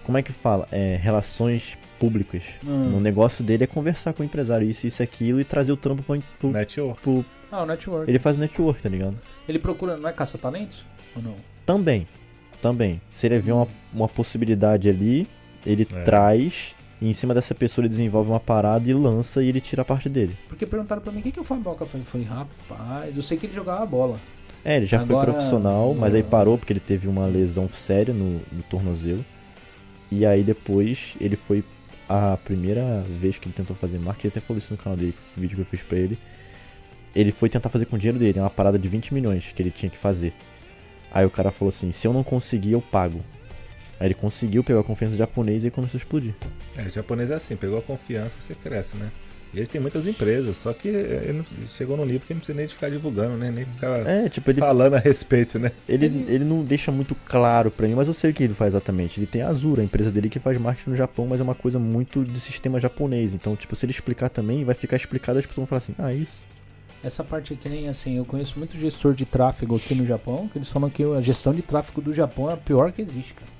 como 0.03 0.19
é 0.19 0.21
que 0.21 0.31
fala? 0.31 0.67
É, 0.71 0.97
relações 1.01 1.75
públicas. 1.97 2.43
Hum. 2.63 2.97
O 2.97 2.99
negócio 2.99 3.43
dele 3.43 3.63
é 3.63 3.67
conversar 3.67 4.13
com 4.13 4.21
o 4.21 4.25
empresário, 4.25 4.69
isso, 4.69 4.85
isso, 4.85 5.01
aquilo, 5.01 5.39
e 5.41 5.43
trazer 5.45 5.71
o 5.71 5.77
trampo 5.77 6.03
pro, 6.03 6.21
pro- 6.37 6.51
Network. 6.51 7.01
pro- 7.01 7.25
Ah, 7.51 7.63
o 7.63 7.65
network. 7.65 8.11
Ele 8.11 8.19
faz 8.19 8.37
o 8.37 8.39
network, 8.39 8.83
tá 8.83 8.89
ligado? 8.89 9.17
Ele 9.49 9.57
procura, 9.57 9.97
não 9.97 10.07
é 10.09 10.13
caça-talentos? 10.13 10.85
Ou 11.15 11.21
não? 11.23 11.35
Também, 11.65 12.05
também. 12.61 13.01
Se 13.09 13.25
ele 13.25 13.39
vê 13.39 13.51
uma, 13.51 13.67
uma 13.93 14.07
possibilidade 14.09 14.89
ali, 14.89 15.25
ele 15.65 15.87
É. 15.91 16.01
traz, 16.03 16.75
e 17.03 17.09
em 17.09 17.13
cima 17.13 17.33
dessa 17.33 17.53
pessoa 17.53 17.83
ele 17.83 17.89
desenvolve 17.89 18.29
uma 18.29 18.39
parada 18.39 18.89
e 18.89 18.93
lança 18.93 19.43
e 19.43 19.49
ele 19.49 19.59
tira 19.59 19.81
a 19.81 19.85
parte 19.85 20.07
dele. 20.07 20.37
Porque 20.47 20.65
perguntaram 20.65 21.01
pra 21.01 21.11
mim 21.11 21.19
o 21.19 21.21
que, 21.21 21.33
que 21.33 21.39
o 21.39 21.43
fez. 21.43 21.61
Eu 21.65 21.85
falei, 22.05 22.25
rapaz, 22.25 23.13
eu 23.13 23.21
sei 23.21 23.37
que 23.37 23.45
ele 23.45 23.53
jogava 23.53 23.85
bola. 23.85 24.17
É, 24.63 24.77
ele 24.77 24.85
já 24.85 25.01
Agora- 25.01 25.25
foi 25.25 25.33
profissional, 25.33 25.93
mas 25.93 26.15
aí 26.15 26.23
parou 26.23 26.57
porque 26.57 26.71
ele 26.71 26.79
teve 26.79 27.09
uma 27.09 27.25
lesão 27.25 27.67
séria 27.67 28.13
no, 28.13 28.39
no 28.49 28.63
tornozelo. 28.69 29.23
E 30.09 30.25
aí 30.25 30.45
depois 30.45 31.17
ele 31.19 31.35
foi 31.35 31.61
a 32.07 32.37
primeira 32.37 33.01
vez 33.19 33.37
que 33.37 33.49
ele 33.49 33.53
tentou 33.53 33.75
fazer 33.75 33.99
marketing, 33.99 34.27
ele 34.27 34.33
até 34.37 34.39
falou 34.39 34.57
isso 34.59 34.71
no 34.71 34.77
canal 34.77 34.95
dele, 34.95 35.13
o 35.35 35.41
vídeo 35.41 35.55
que 35.57 35.61
eu 35.61 35.65
fiz 35.65 35.81
pra 35.81 35.97
ele. 35.97 36.17
Ele 37.13 37.33
foi 37.33 37.49
tentar 37.49 37.67
fazer 37.67 37.85
com 37.85 37.97
o 37.97 37.99
dinheiro 37.99 38.17
dele, 38.17 38.39
é 38.39 38.41
uma 38.41 38.49
parada 38.49 38.79
de 38.79 38.87
20 38.87 39.13
milhões 39.13 39.51
que 39.53 39.61
ele 39.61 39.71
tinha 39.71 39.89
que 39.89 39.97
fazer. 39.97 40.33
Aí 41.11 41.25
o 41.25 41.29
cara 41.29 41.51
falou 41.51 41.67
assim: 41.67 41.91
se 41.91 42.07
eu 42.07 42.13
não 42.13 42.23
conseguir, 42.23 42.71
eu 42.71 42.81
pago. 42.81 43.19
Aí 44.03 44.07
ele 44.07 44.13
conseguiu, 44.15 44.65
pegou 44.65 44.81
a 44.81 44.83
confiança 44.83 45.15
do 45.15 45.17
japonês 45.17 45.63
e 45.63 45.67
aí 45.67 45.71
começou 45.71 45.97
a 45.97 46.01
explodir. 46.01 46.33
É, 46.75 46.89
japonês 46.89 47.31
é 47.31 47.35
assim, 47.35 47.55
pegou 47.55 47.79
a 47.79 47.81
confiança, 47.81 48.35
você 48.37 48.53
cresce, 48.53 48.97
né? 48.97 49.09
E 49.53 49.59
ele 49.59 49.67
tem 49.67 49.79
muitas 49.79 50.05
empresas, 50.05 50.57
só 50.57 50.73
que 50.73 50.89
ele 50.89 51.45
chegou 51.77 51.95
num 51.95 52.03
nível 52.05 52.19
que 52.27 52.33
ele 52.33 52.37
não 52.37 52.39
precisa 52.41 52.57
nem 52.57 52.65
de 52.67 52.73
ficar 52.73 52.89
divulgando, 52.89 53.37
né? 53.37 53.49
Nem 53.49 53.63
ficar 53.63 54.05
É, 54.05 54.27
tipo, 54.27 54.49
ele, 54.51 54.59
falando 54.59 54.95
a 54.95 54.99
respeito, 54.99 55.57
né? 55.57 55.71
ele, 55.87 56.07
Ele- 56.07 56.25
ele 56.27 56.43
não 56.43 56.65
deixa 56.65 56.91
muito 56.91 57.15
claro 57.23 57.71
pra 57.71 57.87
mim, 57.87 57.93
mas 57.95 58.09
eu 58.09 58.13
sei 58.13 58.31
o 58.31 58.33
que 58.33 58.43
ele 58.43 58.53
faz 58.53 58.73
exatamente. 58.73 59.19
Ele 59.21 59.25
tem 59.27 59.41
a 59.41 59.47
Azura, 59.47 59.81
a 59.81 59.85
empresa 59.85 60.11
dele 60.11 60.27
que 60.27 60.37
faz 60.39 60.57
marketing 60.57 60.89
no 60.89 60.95
Japão, 60.97 61.25
mas 61.25 61.39
é 61.39 61.43
uma 61.43 61.55
coisa 61.55 61.79
muito 61.79 62.25
de 62.25 62.39
sistema 62.41 62.81
japonês. 62.81 63.33
Então, 63.33 63.55
tipo, 63.55 63.73
se 63.73 63.85
ele 63.85 63.91
explicar 63.93 64.27
também, 64.27 64.65
vai 64.65 64.75
ficar 64.75 64.97
explicado, 64.97 65.39
as 65.39 65.45
pessoas 65.45 65.61
vão 65.61 65.67
falar 65.67 65.77
assim, 65.77 65.95
ah, 65.97 66.13
isso. 66.13 66.43
Essa 67.03 67.23
parte 67.23 67.53
aqui 67.53 67.69
nem 67.69 67.87
assim, 67.89 68.17
eu 68.17 68.25
conheço 68.25 68.57
muito 68.57 68.75
gestor 68.77 69.13
de 69.13 69.23
tráfego 69.25 69.75
aqui 69.75 69.93
no 69.93 70.05
Japão, 70.05 70.47
que 70.51 70.57
eles 70.57 70.69
falam 70.69 70.89
que 70.89 71.03
a 71.03 71.21
gestão 71.21 71.53
de 71.53 71.61
tráfego 71.61 72.01
do 72.01 72.11
Japão 72.13 72.49
é 72.49 72.53
a 72.53 72.57
pior 72.57 72.91
que 72.91 73.01
existe, 73.01 73.33
cara. 73.33 73.52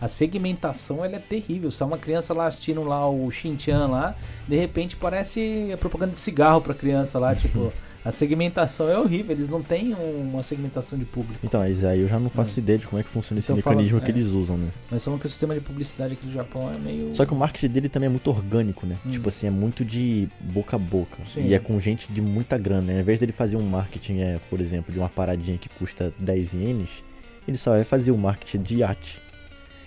A 0.00 0.08
segmentação 0.08 1.04
ela 1.04 1.16
é 1.16 1.18
terrível. 1.18 1.70
Se 1.70 1.82
uma 1.82 1.98
criança 1.98 2.34
lá 2.34 2.46
assistindo 2.46 2.82
lá 2.82 3.08
o 3.08 3.30
Shinchan 3.30 3.86
lá, 3.86 4.14
de 4.46 4.56
repente 4.56 4.96
parece 4.96 5.70
a 5.72 5.76
propaganda 5.76 6.12
de 6.12 6.18
cigarro 6.18 6.60
pra 6.60 6.74
criança 6.74 7.18
lá, 7.18 7.34
tipo, 7.34 7.72
A 8.06 8.12
segmentação 8.12 8.88
é 8.88 8.96
horrível, 8.96 9.32
eles 9.34 9.48
não 9.48 9.60
têm 9.60 9.92
uma 9.92 10.40
segmentação 10.40 10.96
de 10.96 11.04
público. 11.04 11.40
Então, 11.44 11.58
mas 11.58 11.84
aí 11.84 12.02
eu 12.02 12.06
já 12.06 12.20
não 12.20 12.30
faço 12.30 12.60
ideia 12.60 12.78
de 12.78 12.86
como 12.86 13.00
é 13.00 13.02
que 13.02 13.08
funciona 13.08 13.40
esse 13.40 13.50
Então 13.50 13.60
fala- 13.60 13.74
mecanismo 13.74 14.00
que 14.00 14.06
é. 14.12 14.14
eles 14.14 14.28
usam, 14.28 14.56
né? 14.56 14.68
Mas 14.88 15.04
falam 15.04 15.18
que 15.18 15.26
o 15.26 15.28
sistema 15.28 15.54
de 15.54 15.60
publicidade 15.60 16.12
aqui 16.12 16.24
do 16.24 16.32
Japão 16.32 16.72
é 16.72 16.78
meio. 16.78 17.12
Só 17.16 17.26
que 17.26 17.32
o 17.32 17.36
marketing 17.36 17.66
dele 17.66 17.88
também 17.88 18.06
é 18.06 18.10
muito 18.10 18.30
orgânico, 18.30 18.86
né? 18.86 18.96
Hum. 19.04 19.10
Tipo 19.10 19.28
assim, 19.28 19.48
é 19.48 19.50
muito 19.50 19.84
de 19.84 20.28
boca 20.40 20.76
a 20.76 20.78
boca. 20.78 21.18
Sim. 21.34 21.48
E 21.48 21.52
é 21.54 21.58
com 21.58 21.80
gente 21.80 22.12
de 22.12 22.20
muita 22.22 22.56
grana, 22.56 22.82
né? 22.82 22.94
Ao 22.94 23.00
invés 23.00 23.18
dele 23.18 23.32
fazer 23.32 23.56
um 23.56 23.66
marketing, 23.66 24.20
é, 24.20 24.38
por 24.48 24.60
exemplo, 24.60 24.92
de 24.92 25.00
uma 25.00 25.08
paradinha 25.08 25.58
que 25.58 25.68
custa 25.68 26.14
10 26.16 26.54
ienes, 26.54 27.02
ele 27.48 27.56
só 27.56 27.72
vai 27.72 27.82
fazer 27.82 28.12
o 28.12 28.16
marketing 28.16 28.62
de 28.62 28.76
iate. 28.76 29.20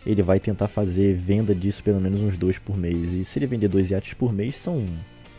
Ele 0.05 0.21
vai 0.21 0.39
tentar 0.39 0.67
fazer 0.67 1.13
venda 1.13 1.53
disso 1.53 1.83
pelo 1.83 1.99
menos 1.99 2.21
uns 2.21 2.37
dois 2.37 2.57
por 2.57 2.77
mês. 2.77 3.13
E 3.13 3.23
se 3.25 3.37
ele 3.39 3.45
vender 3.47 3.67
dois 3.67 3.89
iates 3.91 4.13
por 4.13 4.31
mês, 4.33 4.55
são 4.55 4.85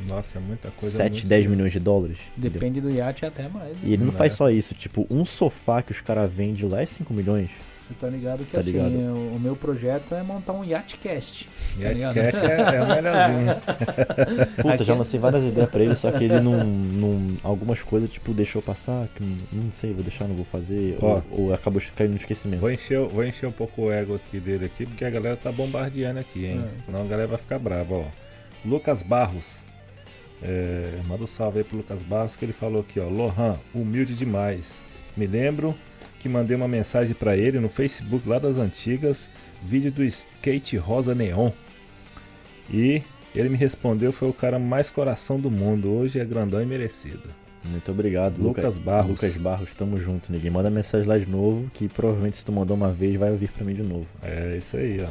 Nossa, 0.09 0.39
é 0.39 0.41
muita 0.41 0.71
coisa. 0.71 0.97
7, 0.97 1.13
muito- 1.13 1.27
10 1.27 1.47
milhões 1.47 1.73
de 1.73 1.81
dólares. 1.81 2.19
entendeu? 2.33 2.51
Depende 2.53 2.81
do 2.81 2.91
iate 2.91 3.25
até 3.27 3.49
mais. 3.49 3.71
né? 3.73 3.81
E 3.83 3.93
ele 3.93 4.05
não 4.05 4.13
Né? 4.13 4.19
faz 4.19 4.33
só 4.35 4.51
isso, 4.51 4.75
tipo, 4.75 5.07
um 5.11 5.25
sofá 5.25 5.83
que 5.83 5.93
os 5.93 6.01
caras 6.01 6.31
vendem 6.33 6.69
lá 6.69 6.81
é 6.81 6.87
5 6.87 7.13
milhões. 7.13 7.51
Você 7.91 7.95
tá 8.01 8.07
ligado 8.09 8.45
que 8.45 8.53
Tá 8.53 8.61
assim, 8.61 8.71
ligado. 8.71 8.91
o, 8.93 9.35
o 9.37 9.41
meu 9.41 9.57
projeto 9.57 10.15
é 10.15 10.23
montar 10.23 10.53
um 10.53 10.63
Yatcast. 10.65 11.49
Yatcast 11.77 12.47
é, 12.47 12.77
é 12.77 12.83
o 12.83 12.87
melhorzinho. 12.87 13.57
Puta, 14.57 14.75
Aqui- 14.75 14.85
já 14.85 14.95
lancei 14.95 15.19
várias 15.19 15.45
ideias 15.45 15.69
pra 15.69 15.83
ele, 15.83 15.95
só 15.97 16.13
que 16.13 16.23
ele 16.25 16.39
não, 16.41 16.63
não. 16.65 17.37
Algumas 17.43 17.83
coisas, 17.83 18.09
tipo, 18.09 18.33
deixou 18.33 18.63
passar, 18.63 19.09
que 19.09 19.23
não, 19.25 19.37
não 19.65 19.73
sei, 19.73 19.93
vou 19.93 20.05
deixar, 20.05 20.29
não 20.29 20.37
vou 20.37 20.45
fazer. 20.45 20.97
Ó. 21.03 21.21
Ou, 21.33 21.47
ou 21.47 21.53
acabou 21.55 21.83
caindo 21.97 22.11
no 22.13 22.17
esquecimento. 22.17 22.61
Vou 22.61 22.71
encher, 22.71 23.01
vou 23.09 23.25
encher 23.25 23.47
um 23.49 23.53
pouco 23.53 23.83
o 23.83 23.93
ego 23.93 24.15
aqui 24.15 24.39
dele 24.39 24.67
aqui, 24.67 24.87
porque 24.87 25.05
a 25.05 25.11
galera 25.11 25.37
tá 25.37 25.51
bombardeando 25.51 26.21
aqui, 26.21 26.47
hein? 26.47 26.65
É. 26.65 26.85
Senão 26.87 27.01
a 27.03 27.07
galera 27.07 27.27
vai 27.29 27.39
ficar 27.39 27.59
brava, 27.59 27.95
ó. 27.95 28.05
Lucas 28.65 29.03
Barros. 29.03 29.65
É, 30.43 30.93
manda 31.07 31.25
um 31.25 31.27
salve 31.27 31.59
aí 31.59 31.65
pro 31.65 31.77
Lucas 31.77 32.03
Barros 32.03 32.35
que 32.37 32.45
ele 32.45 32.53
falou 32.53 32.81
aqui, 32.83 33.01
ó. 33.01 33.09
Lohan, 33.09 33.59
humilde 33.75 34.15
demais. 34.15 34.81
Me 35.17 35.27
lembro 35.27 35.75
que 36.21 36.29
mandei 36.29 36.55
uma 36.57 36.69
mensagem 36.69 37.15
pra 37.15 37.37
ele 37.37 37.59
no 37.59 37.69
Facebook 37.69 38.29
lá 38.29 38.39
das 38.39 38.57
antigas, 38.59 39.29
vídeo 39.63 39.91
do 39.91 40.05
skate 40.05 40.77
rosa 40.77 41.15
neon. 41.15 41.51
E 42.73 43.03
ele 43.35 43.49
me 43.49 43.57
respondeu, 43.57 44.13
foi 44.13 44.29
o 44.29 44.33
cara 44.33 44.59
mais 44.59 44.91
coração 44.91 45.41
do 45.41 45.51
mundo. 45.51 45.91
Hoje 45.91 46.21
é 46.21 46.25
grandão 46.25 46.63
e 46.63 46.67
merecido. 46.67 47.23
Muito 47.65 47.91
obrigado, 47.91 48.39
Lucas 48.41 48.77
Luca- 48.77 48.87
Barros. 48.91 49.11
Lucas 49.11 49.37
Barros, 49.37 49.75
tamo 49.75 49.99
junto, 49.99 50.31
ninguém. 50.33 50.51
Manda 50.51 50.71
mensagem 50.71 51.07
lá 51.09 51.19
de 51.19 51.29
novo, 51.29 51.71
que 51.75 51.89
provavelmente 51.89 52.37
se 52.37 52.45
tu 52.45 52.53
mandou 52.53 52.77
uma 52.77 52.91
vez, 52.93 53.17
vai 53.17 53.31
ouvir 53.31 53.51
pra 53.51 53.65
mim 53.65 53.75
de 53.75 53.83
novo. 53.83 54.07
É 54.23 54.57
isso 54.57 54.77
aí, 54.77 55.01
ó. 55.03 55.09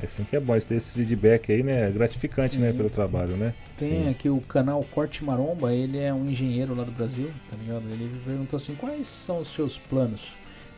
É 0.00 0.06
assim 0.06 0.24
que 0.24 0.34
é 0.36 0.40
bom, 0.40 0.54
esse 0.56 0.72
esse 0.72 0.92
feedback 0.94 1.52
aí, 1.52 1.62
né? 1.62 1.88
É 1.88 1.90
gratificante, 1.90 2.58
né, 2.58 2.70
Sim. 2.70 2.76
pelo 2.76 2.88
trabalho, 2.88 3.36
né? 3.36 3.52
Tem 3.76 3.88
Sim. 3.88 4.08
aqui 4.08 4.30
o 4.30 4.40
canal 4.40 4.82
Corte 4.94 5.22
Maromba, 5.22 5.74
ele 5.74 5.98
é 5.98 6.14
um 6.14 6.30
engenheiro 6.30 6.74
lá 6.74 6.84
do 6.84 6.92
Brasil, 6.92 7.28
tá 7.50 7.56
ligado? 7.56 7.82
Ele 7.90 8.10
perguntou 8.24 8.56
assim: 8.56 8.74
quais 8.76 9.06
são 9.08 9.40
os 9.40 9.52
seus 9.52 9.76
planos? 9.76 10.32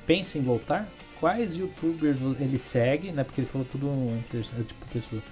Pensa 0.06 0.38
em 0.38 0.42
voltar? 0.42 0.88
Quais 1.20 1.56
youtubers 1.56 2.18
ele 2.40 2.58
segue, 2.58 3.12
né? 3.12 3.22
Porque 3.24 3.40
ele 3.40 3.48
falou 3.48 3.66
tudo 3.70 3.86
em 3.86 4.22
terceira, 4.30 4.64
tipo 4.64 4.84
pessoa. 4.92 5.22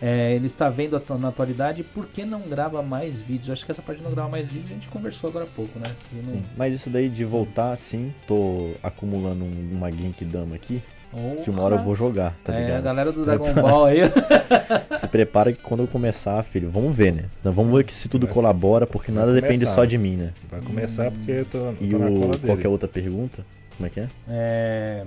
É, 0.00 0.34
ele 0.34 0.46
está 0.46 0.68
vendo 0.68 0.96
atu- 0.96 1.16
na 1.16 1.28
atualidade, 1.28 1.82
por 1.84 2.06
que 2.06 2.24
não 2.24 2.40
grava 2.42 2.82
mais 2.82 3.22
vídeos? 3.22 3.50
Acho 3.50 3.64
que 3.64 3.70
essa 3.70 3.82
parte 3.82 3.98
de 3.98 4.04
não 4.04 4.10
gravar 4.12 4.28
mais 4.28 4.48
vídeos 4.48 4.72
a 4.72 4.74
gente 4.74 4.88
conversou 4.88 5.30
agora 5.30 5.44
há 5.44 5.48
pouco, 5.48 5.78
né? 5.78 5.92
Não- 6.12 6.22
Sim. 6.24 6.42
Mas 6.56 6.74
isso 6.74 6.90
daí 6.90 7.08
de 7.08 7.24
voltar, 7.24 7.76
sim, 7.76 8.12
tô 8.26 8.72
acumulando 8.82 9.44
um- 9.44 9.68
uma 9.72 9.92
Genkidama 9.92 10.56
aqui, 10.56 10.82
que 11.44 11.50
uma 11.50 11.62
hora 11.62 11.76
eu 11.76 11.82
vou 11.82 11.94
jogar, 11.94 12.36
tá 12.42 12.52
é, 12.52 12.60
ligado? 12.62 12.78
a 12.78 12.80
galera 12.80 13.12
do 13.12 13.20
Se 13.20 13.24
Dragon 13.24 13.44
prepara- 13.44 13.68
Ball 13.68 13.84
aí. 13.84 13.98
Se 14.98 15.06
prepara 15.06 15.52
que 15.52 15.62
quando 15.62 15.80
eu 15.84 15.86
começar, 15.86 16.42
filho, 16.42 16.68
vamos 16.68 16.96
ver, 16.96 17.12
né? 17.14 17.24
Então 17.40 17.52
vamos 17.52 17.72
ver 17.76 17.84
que 17.84 17.94
se 17.94 18.08
tudo 18.08 18.26
Vai- 18.26 18.34
colabora, 18.34 18.86
porque 18.88 19.12
nada 19.12 19.32
depende 19.32 19.60
começar. 19.60 19.74
só 19.74 19.84
de 19.84 19.98
mim, 19.98 20.16
né? 20.16 20.32
Vai 20.50 20.60
começar 20.62 21.10
porque 21.12 21.30
eu 21.30 21.44
tô, 21.44 21.58
eu 21.58 21.76
E 21.80 21.88
tô 21.88 21.98
na 21.98 22.06
o, 22.10 22.20
cola 22.20 22.38
qual 22.38 22.58
é 22.58 22.66
a 22.66 22.70
outra 22.70 22.88
pergunta? 22.88 23.44
Como 23.76 23.86
é 23.86 23.90
que 23.90 24.00
é? 24.00 24.08
É, 24.28 25.04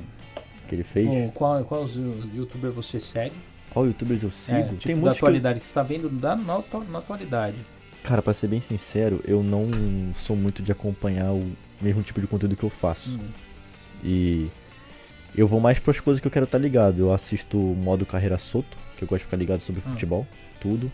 Que 0.67 0.75
ele 0.75 0.83
fez? 0.83 1.07
o- 1.07 1.31
qual, 1.31 1.63
qual 1.65 1.83
os 1.83 1.95
youtubers 2.33 2.73
você 2.73 2.99
segue? 2.99 3.35
Qual 3.69 3.85
youtubers 3.85 4.23
eu 4.23 4.31
sigo? 4.31 4.57
É, 4.57 4.63
tipo, 4.63 4.77
Tem 4.83 4.95
da 4.95 5.01
muitos 5.01 5.17
que 5.19 5.23
eu... 5.23 5.27
atualidade, 5.27 5.59
que, 5.59 5.65
você 5.67 5.71
está 5.71 5.83
vendo 5.83 6.09
da, 6.09 6.35
na, 6.35 6.55
atu- 6.57 6.83
na 6.85 6.99
atualidade. 6.99 7.57
Cara, 8.03 8.21
pra 8.21 8.33
ser 8.33 8.47
bem 8.47 8.61
sincero, 8.61 9.21
eu 9.25 9.41
não 9.43 9.67
sou 10.13 10.35
muito 10.35 10.61
de 10.61 10.71
acompanhar 10.71 11.31
o 11.31 11.51
mesmo 11.81 12.01
tipo 12.03 12.21
de 12.21 12.27
conteúdo 12.27 12.55
que 12.55 12.63
eu 12.63 12.69
faço. 12.69 13.09
Hum. 13.19 13.27
E 14.03 14.47
eu 15.35 15.47
vou 15.47 15.59
mais 15.59 15.79
pras 15.79 15.99
coisas 15.99 16.21
que 16.21 16.27
eu 16.27 16.31
quero 16.31 16.45
estar 16.45 16.57
ligado. 16.59 16.99
Eu 16.99 17.11
assisto 17.13 17.57
o 17.57 17.75
modo 17.75 18.05
carreira 18.05 18.37
solto, 18.37 18.77
que 18.95 19.03
eu 19.03 19.07
gosto 19.07 19.21
de 19.21 19.25
ficar 19.25 19.37
ligado 19.37 19.59
sobre 19.59 19.81
Ah. 19.85 19.89
futebol, 19.89 20.25
tudo. 20.61 20.91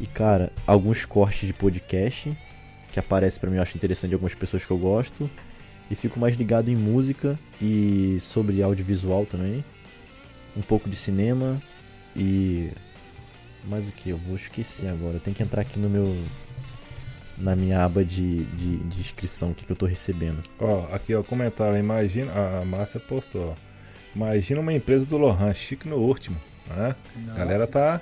E 0.00 0.06
cara, 0.06 0.50
alguns 0.66 1.04
cortes 1.04 1.46
de 1.46 1.52
podcast 1.52 2.36
que 2.90 2.98
aparecem 2.98 3.38
pra 3.38 3.50
mim, 3.50 3.56
eu 3.56 3.62
acho 3.62 3.76
interessante 3.76 4.08
de 4.08 4.14
algumas 4.14 4.34
pessoas 4.34 4.64
que 4.64 4.70
eu 4.70 4.78
gosto. 4.78 5.30
E 5.90 5.94
fico 5.94 6.20
mais 6.20 6.36
ligado 6.36 6.70
em 6.70 6.76
música 6.76 7.38
e 7.60 8.18
sobre 8.20 8.62
audiovisual 8.62 9.26
também. 9.26 9.64
Um 10.56 10.62
pouco 10.62 10.88
de 10.88 10.96
cinema 10.96 11.60
e 12.14 12.70
mais 13.64 13.88
o 13.88 13.92
que? 13.92 14.10
Eu 14.10 14.16
vou 14.16 14.36
esquecer 14.36 14.88
agora. 14.88 15.14
Eu 15.14 15.20
tenho 15.20 15.34
que 15.34 15.42
entrar 15.42 15.62
aqui 15.62 15.78
no 15.78 15.90
meu 15.90 16.16
na 17.40 17.56
minha 17.56 17.82
aba 17.82 18.04
de, 18.04 18.44
de, 18.44 18.76
de 18.76 19.00
inscrição, 19.00 19.50
o 19.50 19.54
que, 19.54 19.64
que 19.64 19.72
eu 19.72 19.76
tô 19.76 19.86
recebendo. 19.86 20.42
Ó, 20.58 20.86
aqui 20.94 21.14
ó, 21.14 21.22
comentário, 21.22 21.76
imagina, 21.78 22.32
a 22.32 22.64
Márcia 22.64 23.00
postou, 23.00 23.52
ó. 23.52 23.54
Imagina 24.14 24.60
uma 24.60 24.72
empresa 24.72 25.06
do 25.06 25.16
Lohan, 25.16 25.54
chique 25.54 25.88
no 25.88 25.96
último, 25.96 26.36
né? 26.68 26.94
A 27.30 27.34
galera 27.34 27.66
tá, 27.66 28.00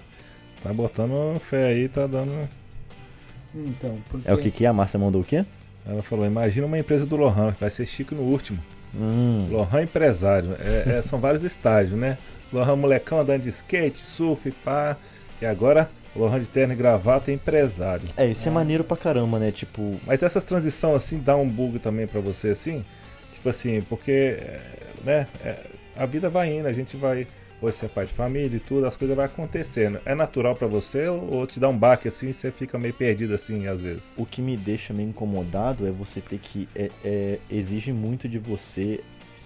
tá 0.63 0.73
botando 0.73 1.39
fé 1.41 1.67
aí, 1.67 1.89
tá 1.89 2.07
dando... 2.07 2.49
Então, 3.55 3.99
porque... 4.11 4.29
É 4.29 4.35
o 4.35 4.39
que 4.39 4.51
que 4.51 4.65
é? 4.65 4.69
A 4.69 4.73
Márcia 4.73 4.99
mandou 4.99 5.21
o 5.21 5.25
quê? 5.25 5.45
Ela 5.89 6.03
falou, 6.03 6.27
imagina 6.27 6.67
uma 6.67 6.79
empresa 6.79 7.07
do 7.07 7.17
Lohan, 7.17 7.55
vai 7.59 7.71
ser 7.71 7.87
chique 7.87 8.15
no 8.15 8.23
último. 8.23 8.59
Hum, 8.95 9.49
Lohan 9.51 9.83
empresário, 9.83 10.57
é- 10.61 10.99
é, 10.99 11.03
são 11.03 11.19
vários 11.19 11.43
estágios, 11.43 11.99
né? 11.99 12.19
Lohan 12.53 12.77
molecão 12.77 13.21
andando 13.21 13.43
de 13.43 13.49
skate, 13.51 14.01
surf, 14.01 14.51
pá. 14.65 14.97
E 15.41 15.47
agora, 15.47 15.89
Lohan 16.17 16.41
de 16.41 16.49
terno 16.51 16.73
e 16.73 16.77
gravata 16.77 17.31
é 17.31 17.35
empresário. 17.35 18.09
é, 18.17 18.27
isso 18.27 18.49
é 18.49 18.51
maneiro 18.51 18.83
pra 18.85 18.97
caramba, 18.97 19.39
né? 19.39 19.51
Tipo, 19.53 19.99
Mas 20.07 20.23
essas 20.23 20.45
transição 20.45 20.95
assim 20.95 21.19
dá 21.19 21.37
um 21.37 21.49
bug 21.49 21.79
também 21.79 22.07
pra 22.07 22.21
você 22.21 22.51
assim? 22.51 22.85
Tipo 23.33 23.49
assim, 23.51 23.83
porque 23.83 24.37
é, 24.41 24.61
né, 25.05 25.27
é, 25.45 25.57
a 25.97 26.07
vida 26.07 26.29
vai 26.29 26.53
indo, 26.53 26.67
a 26.67 26.73
gente 26.73 26.97
vai 26.97 27.27
hoje 27.61 27.77
você 27.77 27.87
é 27.87 27.89
pai 27.89 28.07
de 28.07 28.13
família 28.13 28.57
e 28.57 28.61
tudo, 28.61 28.87
as 28.87 28.97
coisas 28.97 29.17
vão 29.17 29.25
acontecendo. 29.25 30.01
É 30.05 30.15
natural 30.15 30.55
pra 30.55 30.67
você 30.67 31.09
ou, 31.09 31.35
ou 31.35 31.47
te 31.47 31.59
dá 31.61 31.69
um 31.69 31.77
baque 31.77 32.09
assim, 32.09 32.33
você 32.33 32.51
fica 32.51 32.79
meio 32.79 32.95
perdido 32.95 33.35
assim 33.35 33.67
às 33.67 33.81
vezes? 33.81 34.15
o 34.17 34.25
que 34.27 34.41
me 34.43 34.57
deixa 34.57 34.93
meio 34.93 35.09
incomodado 35.09 35.87
é 35.87 35.91
você 35.91 36.21
ter 36.21 36.39
que. 36.39 36.69
É, 36.75 36.91
é- 37.05 37.39
exige 37.51 37.93
muito 37.93 38.29
de 38.29 38.39
você 38.39 39.01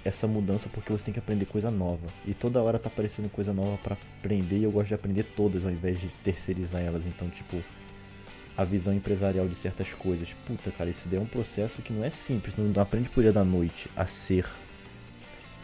essa 0.05 0.27
mudança 0.27 0.69
porque 0.69 0.93
você 0.93 1.05
tem 1.05 1.15
que 1.15 1.21
aprender 1.21 1.47
coisa 1.47 1.71
nova. 1.71 2.07
E 2.27 2.35
toda 2.35 2.61
hora 2.63 2.79
tá 2.79 2.89
aparecendo 2.89 3.29
coisa 3.31 3.53
nova 3.53 3.79
pra 3.79 3.97
aprender 4.19 4.59
e 4.59 4.65
eu 4.65 4.71
gosto 4.71 4.89
de 4.89 4.95
aprender 4.95 5.25
todas 5.37 5.65
ao 5.65 5.71
invés 5.71 6.01
de 6.01 6.09
terceirizar 6.25 6.83
elas. 6.83 7.07
Então, 7.07 7.29
tipo, 7.29 7.63
a 8.57 8.65
visão 8.65 8.93
empresarial 8.93 9.47
de 9.47 9.55
certas 9.55 9.93
coisas. 9.95 10.35
Puta, 10.47 10.71
cara, 10.71 10.91
isso 10.91 11.09
daí 11.09 11.19
é 11.19 11.23
um 11.23 11.27
processo 11.27 11.83
que 11.83 11.93
não 11.93 12.05
é 12.05 12.11
simples. 12.11 12.55
Não 12.57 12.83
aprende 12.83 13.09
por 13.09 13.23
dia 13.23 13.33
da 13.33 13.45
noite 13.45 13.89
a 13.97 14.07
ser. 14.07 14.47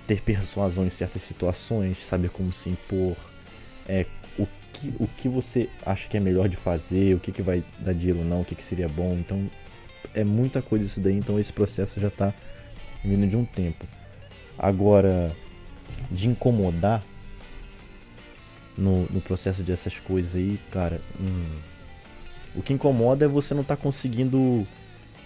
Ter 0.08 0.20
persuasão 0.20 0.84
em 0.84 0.90
certas 0.90 1.22
situações, 1.22 1.98
saber 1.98 2.30
como 2.30 2.50
se 2.50 2.68
impor. 2.70 3.16
É, 3.86 4.04
o 4.36 4.48
que, 4.72 4.94
o 4.98 5.06
que 5.06 5.28
você 5.28 5.68
acha 5.86 6.08
que 6.08 6.16
é 6.16 6.20
melhor 6.20 6.48
de 6.48 6.56
fazer, 6.56 7.14
o 7.14 7.20
que, 7.20 7.30
que 7.30 7.42
vai 7.42 7.62
dar 7.78 7.92
dinheiro 7.92 8.18
ou 8.18 8.24
não, 8.24 8.40
o 8.40 8.44
que, 8.44 8.56
que 8.56 8.64
seria 8.64 8.88
bom. 8.88 9.16
Então, 9.20 9.48
é 10.12 10.24
muita 10.24 10.60
coisa 10.60 10.84
isso 10.84 11.00
daí. 11.00 11.14
Então, 11.14 11.38
esse 11.38 11.52
processo 11.52 12.00
já 12.00 12.10
tá 12.10 12.34
vindo 13.04 13.28
de 13.28 13.36
um 13.36 13.44
tempo. 13.44 13.86
Agora, 14.58 15.32
de 16.10 16.26
incomodar 16.26 17.04
no, 18.76 19.06
no 19.10 19.20
processo 19.20 19.62
dessas 19.62 19.98
coisas 20.00 20.34
aí, 20.36 20.58
cara, 20.70 21.00
hum, 21.20 21.58
o 22.54 22.62
que 22.62 22.72
incomoda 22.72 23.24
é 23.24 23.28
você 23.28 23.54
não 23.54 23.64
tá 23.64 23.76
conseguindo 23.76 24.66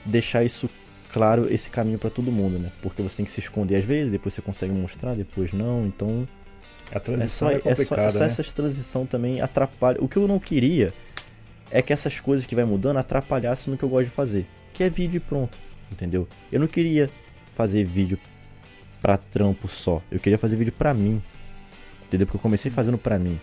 deixar 0.04 0.44
isso 0.44 0.68
claro, 1.12 1.52
esse 1.52 1.70
caminho 1.70 1.98
pra 1.98 2.10
todo 2.10 2.32
mundo, 2.32 2.58
né? 2.58 2.72
Porque 2.80 3.02
você 3.02 3.18
tem 3.18 3.26
que 3.26 3.32
se 3.32 3.40
esconder 3.40 3.76
às 3.76 3.84
vezes, 3.84 4.10
depois 4.10 4.34
você 4.34 4.42
consegue 4.42 4.72
mostrar, 4.72 5.14
depois 5.14 5.52
não, 5.52 5.86
então 5.86 6.26
A 6.90 6.96
é 6.96 7.00
transição 7.00 7.48
só, 7.48 7.54
é, 7.54 7.60
é 7.64 7.74
só, 7.74 8.10
só 8.10 8.18
né? 8.18 8.26
essas 8.26 8.50
transição 8.50 9.06
também 9.06 9.40
atrapalha. 9.40 9.98
O 10.00 10.08
que 10.08 10.16
eu 10.16 10.26
não 10.26 10.38
queria 10.38 10.92
é 11.70 11.82
que 11.82 11.92
essas 11.92 12.18
coisas 12.18 12.46
que 12.46 12.54
vai 12.54 12.64
mudando 12.64 12.96
atrapalhassem 12.96 13.70
no 13.70 13.78
que 13.78 13.84
eu 13.84 13.88
gosto 13.88 14.08
de 14.08 14.14
fazer, 14.14 14.46
que 14.72 14.82
é 14.82 14.90
vídeo 14.90 15.18
e 15.18 15.20
pronto, 15.20 15.56
entendeu? 15.90 16.26
Eu 16.50 16.60
não 16.60 16.66
queria 16.66 17.10
fazer 17.54 17.84
vídeo 17.84 18.18
pra 19.00 19.16
trampo 19.16 19.68
só, 19.68 20.02
eu 20.10 20.18
queria 20.18 20.38
fazer 20.38 20.56
vídeo 20.56 20.72
pra 20.72 20.94
mim, 20.94 21.22
entendeu? 22.06 22.26
Porque 22.26 22.36
eu 22.36 22.42
comecei 22.42 22.70
fazendo 22.70 22.98
pra 22.98 23.18
mim, 23.18 23.40